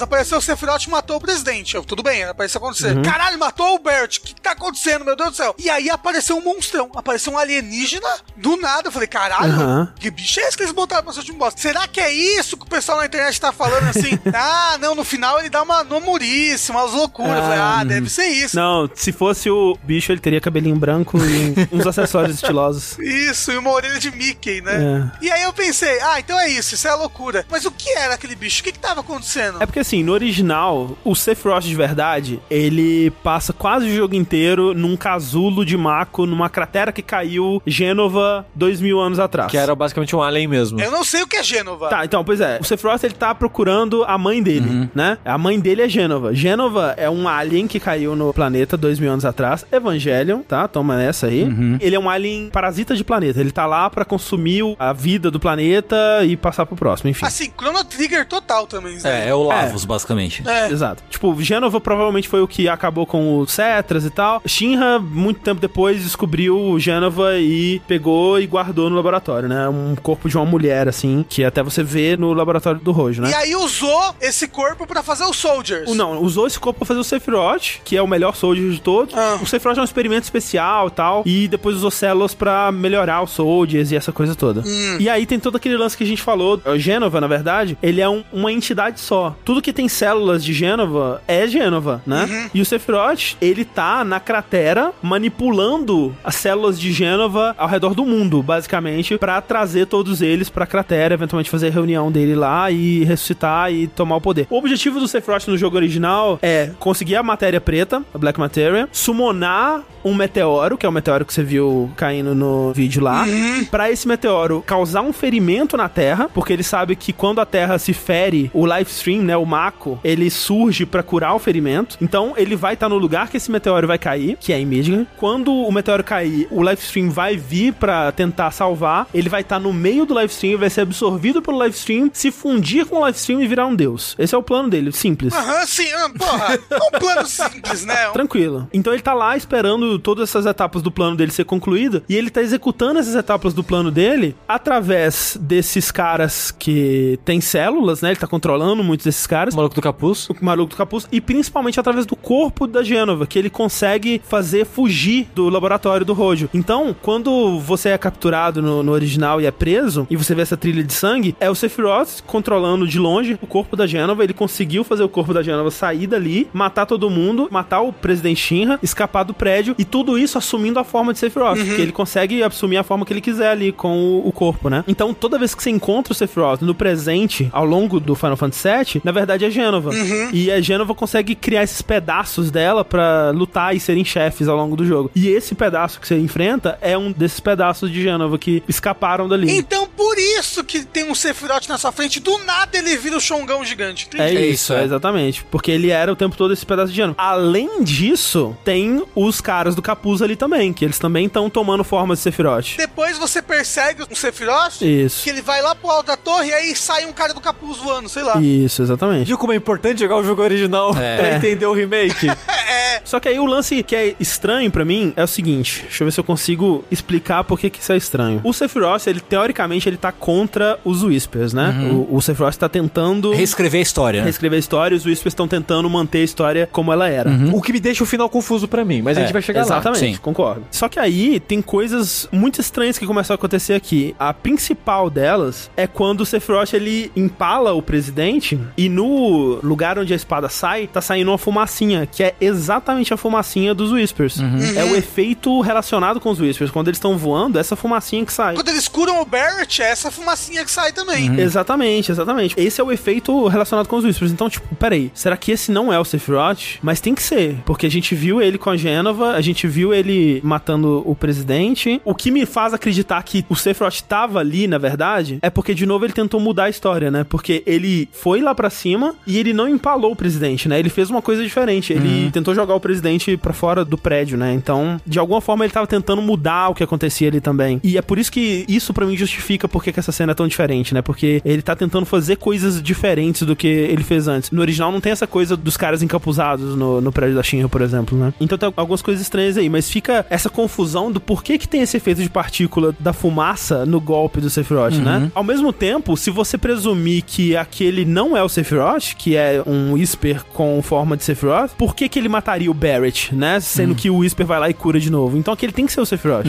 Nada, 0.02 0.08
meu 0.08 0.10
Deus, 0.10 0.11
apareceu 0.22 0.38
o 0.38 0.42
Sephiroth 0.42 0.88
matou 0.88 1.18
o 1.18 1.22
presidente. 1.22 1.76
Eu, 1.76 1.84
tudo 1.84 2.04
bem, 2.04 2.24
apareceu 2.24 2.60
acontecer. 2.60 2.96
Uhum. 2.96 3.02
Caralho, 3.02 3.40
matou 3.40 3.76
o 3.76 3.80
Bert. 3.80 4.18
O 4.18 4.22
que, 4.22 4.40
tá 4.40 4.52
acontecendo, 4.52 5.04
meu 5.04 5.16
Deus 5.16 5.32
do 5.32 5.36
céu? 5.36 5.56
E 5.58 5.70
aí 5.70 5.90
apareceu 5.90 6.38
um 6.38 6.42
monstrão, 6.42 6.90
apareceu 6.96 7.34
um 7.34 7.38
alienígena 7.38 8.08
do 8.38 8.56
nada. 8.58 8.88
Eu 8.88 8.92
falei, 8.92 9.08
caralho, 9.08 9.52
Uhum. 9.52 9.88
que 10.00 10.12
bicho 10.12 10.40
é 10.40 10.44
esse 10.44 10.56
que 10.56 10.64
eles 10.64 10.74
botaram 10.74 11.04
pra 11.04 11.14
ser 11.14 11.20
último 11.20 11.40
boss? 11.40 11.54
Será 11.58 11.88
que 11.88 12.00
é 12.00 12.12
isso 12.12 12.56
que 12.56 12.64
o 12.64 12.70
pessoal 12.70 13.00
na 13.00 13.06
internet 13.06 13.40
tá 13.40 13.52
falando 13.52 13.88
assim? 13.90 14.18
ah, 14.34 14.78
não, 14.80 14.94
no 14.94 15.04
final 15.04 15.40
ele 15.40 15.50
dá 15.50 15.64
uma 15.64 15.84
nomurice, 15.84 16.72
umas 16.72 16.92
loucuras. 16.92 17.38
Eu 17.38 17.44
falei, 17.44 17.60
ah, 17.60 17.84
deve 17.84 18.10
ser 18.10 18.28
isso. 18.28 18.56
Não, 18.56 18.90
se 18.94 19.12
fosse 19.12 19.50
o 19.50 19.78
bicho, 19.84 20.12
ele 20.12 20.22
teria 20.22 20.40
cabelinho 20.40 20.76
branco 20.76 21.18
e 21.18 21.68
uns 21.76 21.88
acessórios 21.88 22.36
estilosos. 22.36 22.98
Isso, 23.00 23.52
e 23.52 23.58
uma 23.58 23.72
orelha 23.72 24.00
de 24.00 24.12
Mickey, 24.12 24.62
né? 24.62 25.12
E 25.22 25.32
aí 25.32 25.44
eu 25.44 25.54
pensei, 25.54 26.00
ah, 26.02 26.20
então 26.20 26.40
é 26.40 26.50
isso, 26.50 26.76
isso 26.76 26.88
é 26.88 26.94
loucura. 26.94 27.46
Mas 27.50 27.66
o 27.66 27.72
que 27.72 27.90
era 27.92 28.14
aquele 28.16 28.36
bicho? 28.36 28.62
O 28.62 28.64
que 28.64 28.72
que 28.72 28.80
tava 28.80 29.02
acontecendo? 29.02 29.62
É 29.62 29.66
porque 29.66 29.80
assim, 29.80 30.04
no 30.12 30.16
original, 30.16 30.98
o 31.06 31.16
Sephiroth 31.16 31.64
de 31.64 31.76
verdade, 31.76 32.40
ele 32.50 33.12
passa 33.24 33.54
quase 33.54 33.90
o 33.90 33.96
jogo 33.96 34.14
inteiro 34.14 34.74
num 34.74 34.98
casulo 34.98 35.66
de 35.66 35.78
Mako, 35.78 36.26
numa 36.26 36.50
cratera 36.50 36.92
que 36.92 37.02
caiu 37.02 37.62
Gênova 37.66 38.46
dois 38.54 38.82
mil 38.82 39.00
anos 39.00 39.20
atrás. 39.20 39.50
Que 39.50 39.58
era 39.58 39.74
basicamente 39.74 40.14
um 40.16 40.22
alien 40.22 40.48
mesmo. 40.48 40.82
Eu 40.82 40.92
não 40.92 41.06
sei 41.06 41.22
o 41.24 41.28
que 41.28 41.38
é 41.38 41.44
Gênova. 41.44 41.88
Tá, 41.88 42.04
então, 42.04 42.24
pois 42.26 42.42
é. 42.42 42.60
O 42.60 42.64
Sephiroth, 42.64 43.04
ele 43.04 43.14
tá 43.14 43.34
procurando 43.34 44.04
a 44.04 44.18
mãe 44.18 44.44
dele, 44.44 44.90
né? 44.94 45.18
A 45.24 45.38
mãe 45.38 45.60
dele 45.60 45.82
é 45.82 45.88
Gênova. 45.90 46.34
Gênova 46.34 46.94
é 46.98 47.10
um 47.10 47.28
alien 47.28 47.68
que 47.68 47.80
caiu 47.80 48.16
no 48.16 48.34
planeta 48.34 48.76
dois 48.76 49.00
mil 49.00 49.12
anos 49.12 49.24
atrás. 49.24 49.66
Evangelion, 49.72 50.42
tá? 50.42 50.68
Toma 50.68 51.02
essa 51.02 51.28
aí. 51.28 51.48
Ele 51.80 51.96
é 51.96 52.00
um 52.00 52.10
alien 52.10 52.50
parasita 52.50 52.96
de 52.96 53.04
planeta. 53.04 53.40
Ele 53.40 53.52
tá 53.52 53.66
lá 53.66 53.90
pra 53.90 54.04
consumir 54.04 54.76
a 54.78 54.92
vida 54.92 55.32
do 55.32 55.40
planeta 55.40 55.96
e 56.26 56.36
passar 56.36 56.66
pro 56.66 56.76
próximo, 56.76 57.10
enfim. 57.10 57.26
Assim, 57.26 57.52
Chrono 57.58 57.84
Trigger 57.86 58.28
total 58.28 58.68
também. 58.68 59.00
Zé. 59.00 59.26
É, 59.26 59.30
é 59.30 59.34
o 59.34 59.44
Lavos, 59.44 59.86
basicamente. 60.02 60.44
É. 60.48 60.70
Exato. 60.70 61.04
Tipo, 61.10 61.36
Gênova 61.42 61.80
provavelmente 61.80 62.28
foi 62.28 62.42
o 62.42 62.48
que 62.48 62.68
acabou 62.68 63.06
com 63.06 63.38
o 63.40 63.48
Cetras 63.48 64.06
e 64.06 64.10
tal. 64.10 64.42
Shinra, 64.46 65.00
muito 65.00 65.40
tempo 65.42 65.60
depois, 65.62 66.04
descobriu 66.04 66.78
Gênova 66.80 67.38
e 67.38 67.82
pegou 67.88 68.40
e 68.40 68.48
guardou 68.48 68.90
no 68.90 68.96
laboratório, 68.96 69.48
né? 69.48 69.68
Um 69.70 69.96
corpo 69.96 70.28
de 70.30 70.36
uma 70.38 70.46
mulher, 70.46 70.88
assim, 70.88 71.26
que 71.28 71.44
até 71.44 71.62
você 71.64 71.84
vê 71.84 72.18
no 72.18 72.34
laboratório 72.34 72.80
do 72.80 72.92
Rojo, 72.92 73.22
né? 73.22 73.30
E 73.30 73.34
aí 73.34 73.56
usou 73.56 74.16
esse 74.20 74.48
corpo 74.48 74.86
pra 74.88 75.04
fazer 75.04 75.24
os 75.26 75.38
Soldiers. 75.38 75.90
O- 75.90 75.96
Não, 75.96 76.22
usou 76.22 76.48
esse 76.48 76.60
corpo 76.60 76.80
pra 76.80 76.86
fazer 76.88 77.00
o 77.00 77.04
Sephiroth, 77.04 77.80
que 77.84 77.96
é 77.96 78.02
o 78.02 78.08
melhor 78.08 78.36
soldier 78.36 78.70
de 78.72 78.82
todos. 78.82 79.16
Ah. 79.16 79.38
O 79.42 79.46
Sephiroth 79.46 79.78
é 79.78 79.82
um 79.82 79.86
experimento 79.86 80.24
especial 80.24 80.88
e 80.88 80.92
tal. 80.92 81.24
E 81.26 81.48
depois 81.48 81.76
usou 81.78 81.92
células 81.92 82.34
pra 82.34 82.72
melhorar 82.72 83.22
os 83.24 83.32
soldiers 83.32 83.92
e 83.92 83.96
essa 83.96 84.12
coisa 84.12 84.36
toda. 84.36 84.62
Hum. 84.66 84.98
E 85.00 85.10
aí 85.10 85.26
tem 85.26 85.40
todo 85.40 85.56
aquele 85.56 85.78
lance 85.78 85.96
que 85.98 86.04
a 86.04 86.08
gente 86.08 86.22
falou. 86.22 86.62
O 86.66 86.78
Gênova, 86.78 87.20
na 87.22 87.28
verdade, 87.28 87.78
ele 87.82 88.02
é 88.02 88.10
um- 88.10 88.24
uma 88.32 88.52
entidade 88.52 89.00
só. 89.00 89.36
Tudo 89.46 89.62
que 89.62 89.74
tem 89.74 89.88
células 89.92 90.44
de 90.44 90.54
Gênova 90.54 91.22
é 91.28 91.48
Gênova, 91.48 92.02
né? 92.06 92.28
Uhum. 92.30 92.50
E 92.56 92.62
o 92.62 92.66
Sephiroth, 92.66 93.36
ele 93.42 93.66
tá 93.66 94.04
na 94.04 94.20
cratera 94.20 94.92
manipulando 95.02 96.16
as 96.24 96.36
células 96.36 96.80
de 96.80 96.92
Gênova 96.92 97.56
ao 97.58 97.68
redor 97.68 97.94
do 97.94 98.06
mundo, 98.06 98.42
basicamente, 98.42 99.18
pra 99.18 99.42
trazer 99.42 99.88
todos 99.88 100.22
eles 100.22 100.50
pra 100.50 100.66
cratera, 100.66 101.14
eventualmente 101.14 101.50
fazer 101.50 101.68
a 101.68 101.72
reunião 101.72 102.12
dele 102.12 102.36
lá 102.36 102.72
e 102.72 103.04
ressuscitar 103.04 103.72
e 103.72 103.88
tomar 103.88 104.16
o 104.16 104.22
poder. 104.22 104.48
O 104.50 104.58
objetivo 104.58 105.00
do 105.00 105.08
Sephiroth 105.08 105.48
no 105.48 105.58
jogo 105.58 105.76
original 105.76 106.40
é 106.42 106.72
conseguir 106.80 107.16
a 107.16 107.24
matéria 107.24 107.62
preta, 107.62 108.02
a 108.14 108.18
Black 108.18 108.40
Materia, 108.40 108.88
summonar 108.92 109.84
um 110.04 110.16
meteoro, 110.16 110.78
que 110.78 110.86
é 110.86 110.90
o 110.90 110.92
meteoro 110.92 111.24
que 111.26 111.34
você 111.34 111.44
viu 111.44 111.92
caindo 111.96 112.34
no 112.34 112.74
vídeo 112.74 113.04
lá, 113.04 113.26
pra 113.70 113.92
esse 113.92 114.08
meteoro 114.08 114.64
causar 114.66 115.02
um 115.02 115.14
ferimento 115.14 115.78
na 115.78 115.88
Terra, 115.88 116.30
porque 116.34 116.54
ele 116.54 116.64
sabe 116.64 116.96
que 116.96 117.14
quando 117.14 117.40
a 117.40 117.46
Terra 117.46 117.78
se 117.78 117.94
fere, 117.94 118.50
o 118.54 118.66
Lifestream, 118.66 119.22
né, 119.22 119.38
o 119.38 119.46
Mako, 119.82 120.00
ele 120.04 120.30
surge 120.30 120.86
pra 120.86 121.02
curar 121.02 121.34
o 121.34 121.40
ferimento. 121.40 121.98
Então 122.00 122.34
ele 122.38 122.56
vai 122.56 122.76
estar 122.76 122.88
no 122.88 122.98
lugar 122.98 123.30
que 123.30 123.38
esse 123.38 123.52
meteoro 123.52 123.88
vai 123.88 123.98
cair, 123.98 124.38
que 124.40 124.54
é 124.54 124.60
em 124.60 124.66
Midgar. 124.66 125.06
Quando 125.18 125.52
o 125.52 125.72
meteoro 125.72 126.04
cair, 126.04 126.48
o 126.52 126.62
Lifestream 126.62 127.10
vai 127.10 127.36
vir 127.36 127.74
pra 127.74 128.12
tentar 128.12 128.52
salvar, 128.52 129.08
ele 129.14 129.30
vai 129.30 129.42
estar 129.42 129.60
no 129.60 129.74
meio 129.74 130.06
do 130.06 130.20
Lifestream, 130.20 130.60
vai 130.60 130.70
ser 130.70 130.82
absorvido 130.82 131.42
pelo 131.42 131.64
Lifestream, 131.64 132.10
se 132.14 132.32
fundir 132.32 132.86
com 132.86 132.98
o 132.98 133.08
Lifestream 133.08 133.42
e 133.42 133.48
virar 133.48 133.66
um 133.66 133.76
deus. 133.76 134.16
Esse 134.20 134.36
é 134.36 134.38
o 134.38 134.44
plano 134.44 134.70
dele, 134.70 134.92
simples. 134.92 135.34
Aham, 135.34 135.66
sim, 135.66 135.88
ah, 135.94 136.10
porra. 136.18 136.60
É 136.70 136.78
um 136.78 137.00
plano 137.00 137.28
simples, 137.28 137.86
né? 137.86 138.10
Tranquilo. 138.14 138.68
Então 138.74 138.94
ele 138.94 139.02
tá 139.02 139.14
lá 139.14 139.36
esperando 139.36 139.98
todas 140.00 140.30
essas 140.30 140.46
etapas 140.46 140.82
do 140.82 140.92
plano 140.92 141.16
dele 141.16 141.32
ser 141.32 141.46
concluída 141.46 142.04
e 142.08 142.16
ele 142.16 142.30
tá 142.30 142.42
executando 142.42 143.00
essas 143.00 143.16
etapas 143.16 143.54
do 143.54 143.64
plano 143.64 143.90
dele 143.90 144.36
através 144.48 145.38
desses 145.40 145.92
caras 145.92 146.52
que 146.52 147.20
têm 147.26 147.42
células, 147.42 148.02
né? 148.02 148.10
Ele 148.10 148.20
tá 148.20 148.28
controlando 148.28 148.84
muitos 148.84 149.06
desses 149.06 149.26
caras. 149.26 149.56
O 149.62 149.64
maluco 149.64 149.76
do 149.76 149.82
capuz. 149.82 150.30
O 150.30 150.36
maluco 150.42 150.70
do 150.72 150.76
capuz 150.76 151.08
e 151.12 151.22
principalmente 151.22 151.80
através 151.80 152.06
do 152.06 152.16
corpo 152.16 152.66
da 152.66 152.82
Gênova, 152.84 153.28
que 153.28 153.38
ele 153.38 153.50
consegue 153.50 154.22
fazer 154.28 154.66
fugir 154.66 155.28
do 155.36 155.50
laboratório 155.50 156.06
do 156.06 156.14
Rojo. 156.14 156.50
Então, 156.54 156.96
quando 157.02 157.60
você 157.60 157.90
é 157.90 157.98
capturado 157.98 158.62
no, 158.62 158.82
no 158.82 158.92
original 158.92 159.40
e 159.40 159.46
é 159.46 159.52
preso 159.52 160.08
e 160.10 160.16
você 160.16 160.34
vê 160.34 160.42
essa 160.42 160.58
trilha 160.58 160.84
de 160.84 160.94
sangue, 160.94 161.36
é 161.40 161.50
o 161.50 161.56
Sephiroth 161.56 162.22
controlando 162.26 162.88
de 162.88 162.98
longe 162.98 163.38
o 163.42 163.48
corpo 163.48 163.76
da 163.76 163.86
Gênova, 163.86 164.24
ele 164.24 164.34
conseguiu 164.34 164.84
fazer 164.84 165.04
o 165.04 165.10
corpo 165.10 165.34
da 165.34 165.44
Gênova 165.44 165.70
sair 165.70 166.08
dali, 166.08 166.48
matar 166.52 166.86
todo 166.86 167.10
mundo, 167.10 167.48
matar 167.52 167.82
o 167.82 167.94
presidente 167.94 168.42
Shinra, 168.42 168.80
escapar 168.82 169.24
do 169.24 169.34
prédio 169.34 169.76
e 169.78 169.86
tudo 169.86 170.18
isso 170.18 170.38
assumindo 170.38 170.80
a 170.80 170.84
forma 170.84 171.14
de 171.14 171.20
Sephiroth, 171.20 171.60
que 171.60 171.82
ele 171.82 171.92
consegue 171.92 172.42
assumir 172.42 172.78
a 172.78 172.84
forma 172.84 173.06
que 173.06 173.14
ele 173.14 173.22
quiser 173.22 173.52
ali 173.52 173.72
com 173.72 173.98
o, 173.98 174.28
o 174.28 174.32
corpo, 174.32 174.70
né? 174.70 174.84
Então, 174.88 175.14
toda 175.14 175.38
vez 175.38 175.54
que 175.54 175.62
você 175.62 175.70
encontra 175.70 176.14
o 176.14 176.16
Sephiroth 176.16 176.62
no 176.62 176.74
presente, 176.74 177.50
ao 177.52 177.66
longo 177.66 178.00
do 178.00 178.16
Final 178.16 178.38
Fantasy 178.38 178.68
VII, 178.68 179.02
na 179.04 179.12
verdade 179.12 179.46
é 179.46 179.50
Gênova. 179.52 179.92
E 180.34 180.52
a 180.52 180.62
Gênova 180.62 180.94
consegue 180.96 181.36
criar 181.36 181.64
esses 181.64 181.82
pedaços 181.82 182.50
dela 182.52 182.84
pra 182.84 183.32
lutar 183.32 183.76
e 183.76 183.80
serem 183.80 184.04
chefes 184.06 184.48
ao 184.48 184.56
longo 184.58 184.76
do 184.76 184.86
jogo. 184.86 185.12
E 185.16 185.28
esse 185.28 185.54
pedaço 185.56 186.00
que 186.00 186.08
você 186.08 186.18
enfrenta 186.18 186.78
é 186.82 186.98
um 186.98 187.12
desses 187.12 187.40
pedaços 187.40 187.92
de 187.92 188.02
Gênova 188.02 188.38
que 188.38 188.64
escaparam 188.68 189.28
dali. 189.28 189.52
Então, 189.52 189.88
por 189.88 190.18
isso 190.18 190.64
que 190.64 190.86
tem 190.86 191.10
um 191.10 191.16
Sephiroth 191.16 191.68
na 191.68 191.78
sua 191.78 191.92
frente, 191.92 192.20
do 192.20 192.38
nada 192.40 192.78
ele 192.78 192.96
vira 192.98 193.18
o 193.18 193.22
Xongão 193.22 193.64
gigante. 193.64 194.08
É 194.18 194.32
Entendi. 194.32 194.50
isso, 194.52 194.74
é 194.74 194.84
exatamente. 194.84 195.44
Porque 195.52 195.72
ele 195.72 195.90
era 195.90 196.12
o 196.12 196.16
tempo 196.16 196.36
todo 196.36 196.54
esse 196.54 196.66
pedaço 196.66 196.90
de 196.92 196.96
Gênova. 196.98 197.16
Além 197.18 197.84
disso, 197.84 198.56
tem 198.64 199.04
os 199.16 199.42
caras 199.42 199.76
do 199.76 199.82
capuz 199.82 200.22
ali 200.22 200.36
também, 200.36 200.74
que 200.74 200.86
eles 200.86 201.00
também 201.00 201.26
estão 201.26 201.50
tomando 201.50 201.84
forma 201.84 202.14
de 202.16 202.22
Sephiroth. 202.22 202.78
Depois 202.78 203.18
você 203.18 203.42
persegue 203.42 204.04
um 204.10 204.16
Sephiroth, 204.16 204.82
Isso. 204.82 205.24
que 205.24 205.30
ele 205.30 205.42
vai 205.42 205.62
lá 205.62 205.76
pro 205.76 205.90
alto 205.90 206.08
da 206.08 206.18
torre 206.18 206.50
e 206.50 206.54
aí 206.54 206.76
sai 206.76 207.06
um 207.06 207.14
cara 207.14 207.34
do 207.34 207.42
capuz 207.42 207.78
voando, 207.78 208.10
sei 208.10 208.24
lá. 208.24 208.40
Isso, 208.42 208.82
exatamente. 208.82 209.28
Viu 209.28 209.38
como 209.42 209.54
é 209.54 209.56
importante 209.56 210.00
jogar 210.00 210.18
o 210.18 210.24
jogo 210.24 210.44
original 210.44 210.96
É. 210.96 211.18
pra 211.18 211.36
entender 211.36 211.66
o 211.66 211.74
remake? 211.74 212.28
Só 213.04 213.20
que 213.20 213.28
aí 213.28 213.40
o 213.40 213.46
lance 213.46 213.82
que 213.82 213.96
é 213.96 214.16
estranho 214.20 214.70
pra 214.70 214.86
mim 214.86 215.12
é 215.16 215.24
o 215.24 215.28
seguinte, 215.28 215.82
deixa 215.84 216.04
eu 216.04 216.06
ver 216.06 216.12
se 216.12 216.20
eu 216.20 216.24
consigo 216.24 216.86
explicar 216.92 217.44
por 217.44 217.60
que 217.60 217.70
que 217.70 217.80
isso 217.82 217.92
é 217.92 217.98
estranho. 217.98 218.40
O 218.44 218.54
Sephiroth, 218.54 219.08
ele 219.08 219.20
teoricamente 219.20 219.90
ele 219.90 219.98
tá 219.98 220.12
contra 220.12 220.80
os 220.86 221.04
Whispers, 221.04 221.52
né? 221.54 221.70
Uhum. 221.82 222.08
O, 222.12 222.18
o 222.18 222.22
Sephiroth 222.22 222.56
tá 222.56 222.70
tentando 222.70 223.32
Reescrever 223.34 223.80
a 223.80 223.82
história, 223.82 224.24
reescrever 224.24 224.58
a 224.58 224.60
história, 224.60 224.94
e 224.94 224.98
os 224.98 225.06
Whispers 225.06 225.32
estão 225.34 225.48
tentando 225.48 225.90
manter 225.90 226.20
a 226.20 226.24
história 226.24 226.70
como 226.72 226.94
ela 226.94 227.10
era. 227.10 227.32
O 227.54 227.62
que 227.62 227.74
me 227.74 227.80
deixa 227.80 228.04
o 228.04 228.08
final 228.08 228.30
confuso 228.30 228.68
pra 228.68 228.86
mim, 228.86 229.02
mas 229.02 229.18
a 229.18 229.22
É, 229.22 229.24
gente 229.24 229.34
vai 229.34 229.42
chegar 229.42 229.62
lá. 229.62 229.80
Exatamente, 229.80 230.20
concordo. 230.20 230.64
Só 230.70 230.88
que 230.88 231.00
aí 231.00 231.40
tem 231.40 231.62
coisas 231.62 232.30
muito 232.32 232.62
estranhas 232.62 233.00
que 233.00 233.08
começam 233.08 233.34
a 233.34 233.36
acontecer 233.36 233.74
aqui. 233.74 234.16
A 234.20 234.32
principal 234.34 235.10
delas 235.10 235.72
é 235.76 235.88
quando 235.88 236.22
o 236.22 236.26
Sephiroth 236.26 236.74
ele 236.74 237.12
empala 237.16 237.74
o 237.74 237.82
presidente 237.82 238.60
e 238.78 238.88
no 238.88 239.31
lugar 239.64 239.98
onde 239.98 240.14
a 240.14 240.16
espada 240.16 240.50
sai, 240.50 240.88
tá 240.88 241.02
saindo 241.02 241.32
uma 241.32 241.38
fumacinha, 241.38 242.06
que 242.06 242.24
é 242.24 242.36
exatamente 242.40 243.14
a 243.14 243.18
fumacinha 243.18 243.74
dos 243.74 243.92
Whispers. 243.92 244.38
É 244.76 244.84
o 244.84 244.96
efeito 244.96 245.62
relacionado 245.62 246.20
com 246.20 246.30
os 246.30 246.40
Whispers. 246.40 246.72
Quando 246.72 246.88
eles 246.88 246.98
estão 246.98 247.18
voando, 247.18 247.58
é 247.58 247.62
essa 247.62 247.76
fumacinha 247.76 248.26
que 248.26 248.34
sai. 248.34 248.56
Quando 248.56 248.70
eles 248.70 248.88
curam 248.88 249.22
o 249.22 249.26
Barrett, 249.26 249.82
é 249.82 249.90
essa 249.90 250.12
fumacinha 250.12 250.64
que 250.66 250.72
sai 250.72 250.92
também. 250.92 251.40
Exatamente, 251.40 252.12
exatamente. 252.12 252.56
Esse 252.58 252.82
é 252.82 252.84
o 252.84 252.92
efeito 252.92 253.48
relacionado 253.48 253.88
com 253.88 253.98
os 253.98 254.06
Whispers. 254.06 254.32
Então, 254.32 254.50
tipo, 254.50 254.76
peraí, 254.76 255.12
será 255.14 255.38
que 255.38 255.52
esse 255.52 255.72
não 255.72 255.92
é 255.92 256.00
o 256.00 256.06
Sephiroth? 256.06 256.80
Mas 256.82 257.00
tem 257.00 257.16
que 257.16 257.24
ser, 257.24 257.58
porque 257.66 257.86
a 257.86 257.92
gente 257.92 258.16
viu 258.16 258.42
ele 258.42 258.58
com 258.58 258.70
a 258.70 258.78
Gênova, 258.78 259.32
a 259.32 259.42
gente 259.42 259.68
viu 259.68 259.94
ele 259.94 260.42
matando 260.44 261.04
o 261.06 261.16
presidente. 261.16 262.02
O 262.04 262.16
que 262.16 262.32
me 262.32 262.46
faz 262.46 262.74
acreditar 262.74 263.22
que 263.24 263.46
o 263.50 263.56
Sephiroth 263.56 264.02
tava 264.08 264.40
ali, 264.40 264.68
na 264.68 264.78
verdade, 264.78 265.40
é 265.42 265.50
porque, 265.50 265.74
de 265.74 265.86
novo, 265.86 266.06
ele 266.06 266.14
tentou 266.14 266.40
mudar 266.40 266.66
a 266.66 266.70
história, 266.70 267.12
né? 267.12 267.24
Porque 267.24 267.64
ele 267.66 268.10
foi 268.12 268.42
lá 268.42 268.54
pra 268.54 268.70
cima 268.70 269.16
e 269.26 269.38
ele 269.38 269.54
não 269.54 269.68
empalou 269.68 270.12
o 270.12 270.16
presidente, 270.16 270.68
né? 270.68 270.80
Ele 270.80 270.90
fez 270.90 271.10
uma 271.10 271.22
coisa 271.22 271.44
diferente. 271.44 271.94
Ele 271.94 272.30
tentou 272.32 272.52
tentou 272.52 272.56
jogar 272.56 272.76
o 272.76 272.80
presidente 272.80 273.38
pra 273.38 273.54
fora 273.54 273.84
do 273.84 273.98
prédio, 273.98 274.38
né? 274.38 274.54
Então, 274.54 275.00
de 275.06 275.18
alguma 275.18 275.42
forma 275.42 275.64
ele 275.64 275.72
tava 275.72 275.88
tentando 275.88 276.22
mudar 276.22 276.70
o 276.70 276.76
que 276.76 276.84
acontecia 276.84 277.30
ali 277.30 277.40
também. 277.40 277.80
E 277.84 277.98
é 277.98 278.02
por 278.02 278.20
isso 278.20 278.32
que 278.32 278.66
isso 278.68 278.94
pra 278.94 279.06
mim 279.06 279.16
justifica 279.16 279.68
porque 279.68 279.92
que 279.92 280.00
essa 280.00 280.12
cena 280.12 280.32
é 280.32 280.36
tão 280.36 280.48
diferente, 280.48 280.94
né? 280.94 281.02
Porque 281.02 281.42
ele 281.46 281.62
tá 281.62 281.76
tentando 281.76 282.06
fazer 282.06 282.38
coisas 282.38 282.82
diferentes 282.82 283.44
do 283.44 283.56
que 283.56 283.68
ele 283.68 284.04
fez 284.04 284.28
antes. 284.28 284.52
No 284.52 284.62
original 284.62 284.92
não 284.92 285.00
tem 285.00 285.12
essa 285.12 285.28
coisa 285.28 285.56
dos 285.56 285.78
caras 285.78 286.04
encapuzados 286.04 286.76
no, 286.76 287.02
no 287.02 287.12
prédio 287.12 287.36
da 287.36 287.44
Shinra, 287.44 287.70
por 287.70 287.82
exemplo, 287.82 288.18
né? 288.18 288.34
Então 288.40 288.58
tem 288.58 288.72
algumas 288.76 289.02
coisas 289.02 289.22
estranhas 289.22 289.58
aí, 289.58 289.70
mas 289.70 289.90
fica 289.90 290.26
essa 290.30 290.50
confusão 290.50 291.12
do 291.12 291.20
porquê 291.20 291.58
que 291.58 291.68
tem 291.68 291.82
esse 291.82 291.98
efeito 291.98 292.22
de 292.22 292.30
partícula 292.30 292.94
da 293.00 293.14
fumaça 293.14 293.86
no 293.86 294.00
golpe 294.00 294.42
do 294.42 294.50
Sephiroth, 294.50 294.96
né? 294.96 295.32
Ao 295.34 295.44
mesmo 295.44 295.72
tempo, 295.72 296.18
se 296.18 296.30
você 296.30 296.58
presumir 296.58 297.24
que 297.24 297.56
aquele 297.56 298.06
não 298.06 298.36
é 298.36 298.44
o 298.44 298.50
Sephiroth, 298.50 299.11
que 299.16 299.36
é 299.36 299.62
um 299.66 299.94
Whisper 299.94 300.44
com 300.54 300.82
forma 300.82 301.16
de 301.18 301.24
Sephiroth, 301.24 301.72
por 301.78 301.96
que 301.96 302.10
que 302.10 302.20
ele 302.20 302.30
mataria 302.30 302.70
o 302.70 302.74
Barrett, 302.74 303.34
né? 303.34 303.60
Sendo 303.60 303.96
que 303.96 304.10
o 304.10 304.18
Whisper 304.18 304.46
vai 304.46 304.60
lá 304.60 304.70
e 304.70 304.74
cura 304.74 305.00
de 305.00 305.10
novo. 305.10 305.38
Então 305.38 305.54
aquele 305.54 305.72
tem 305.72 305.86
que 305.86 305.94
ser 305.94 306.02
o 306.02 306.06
Sephiroth. 306.06 306.46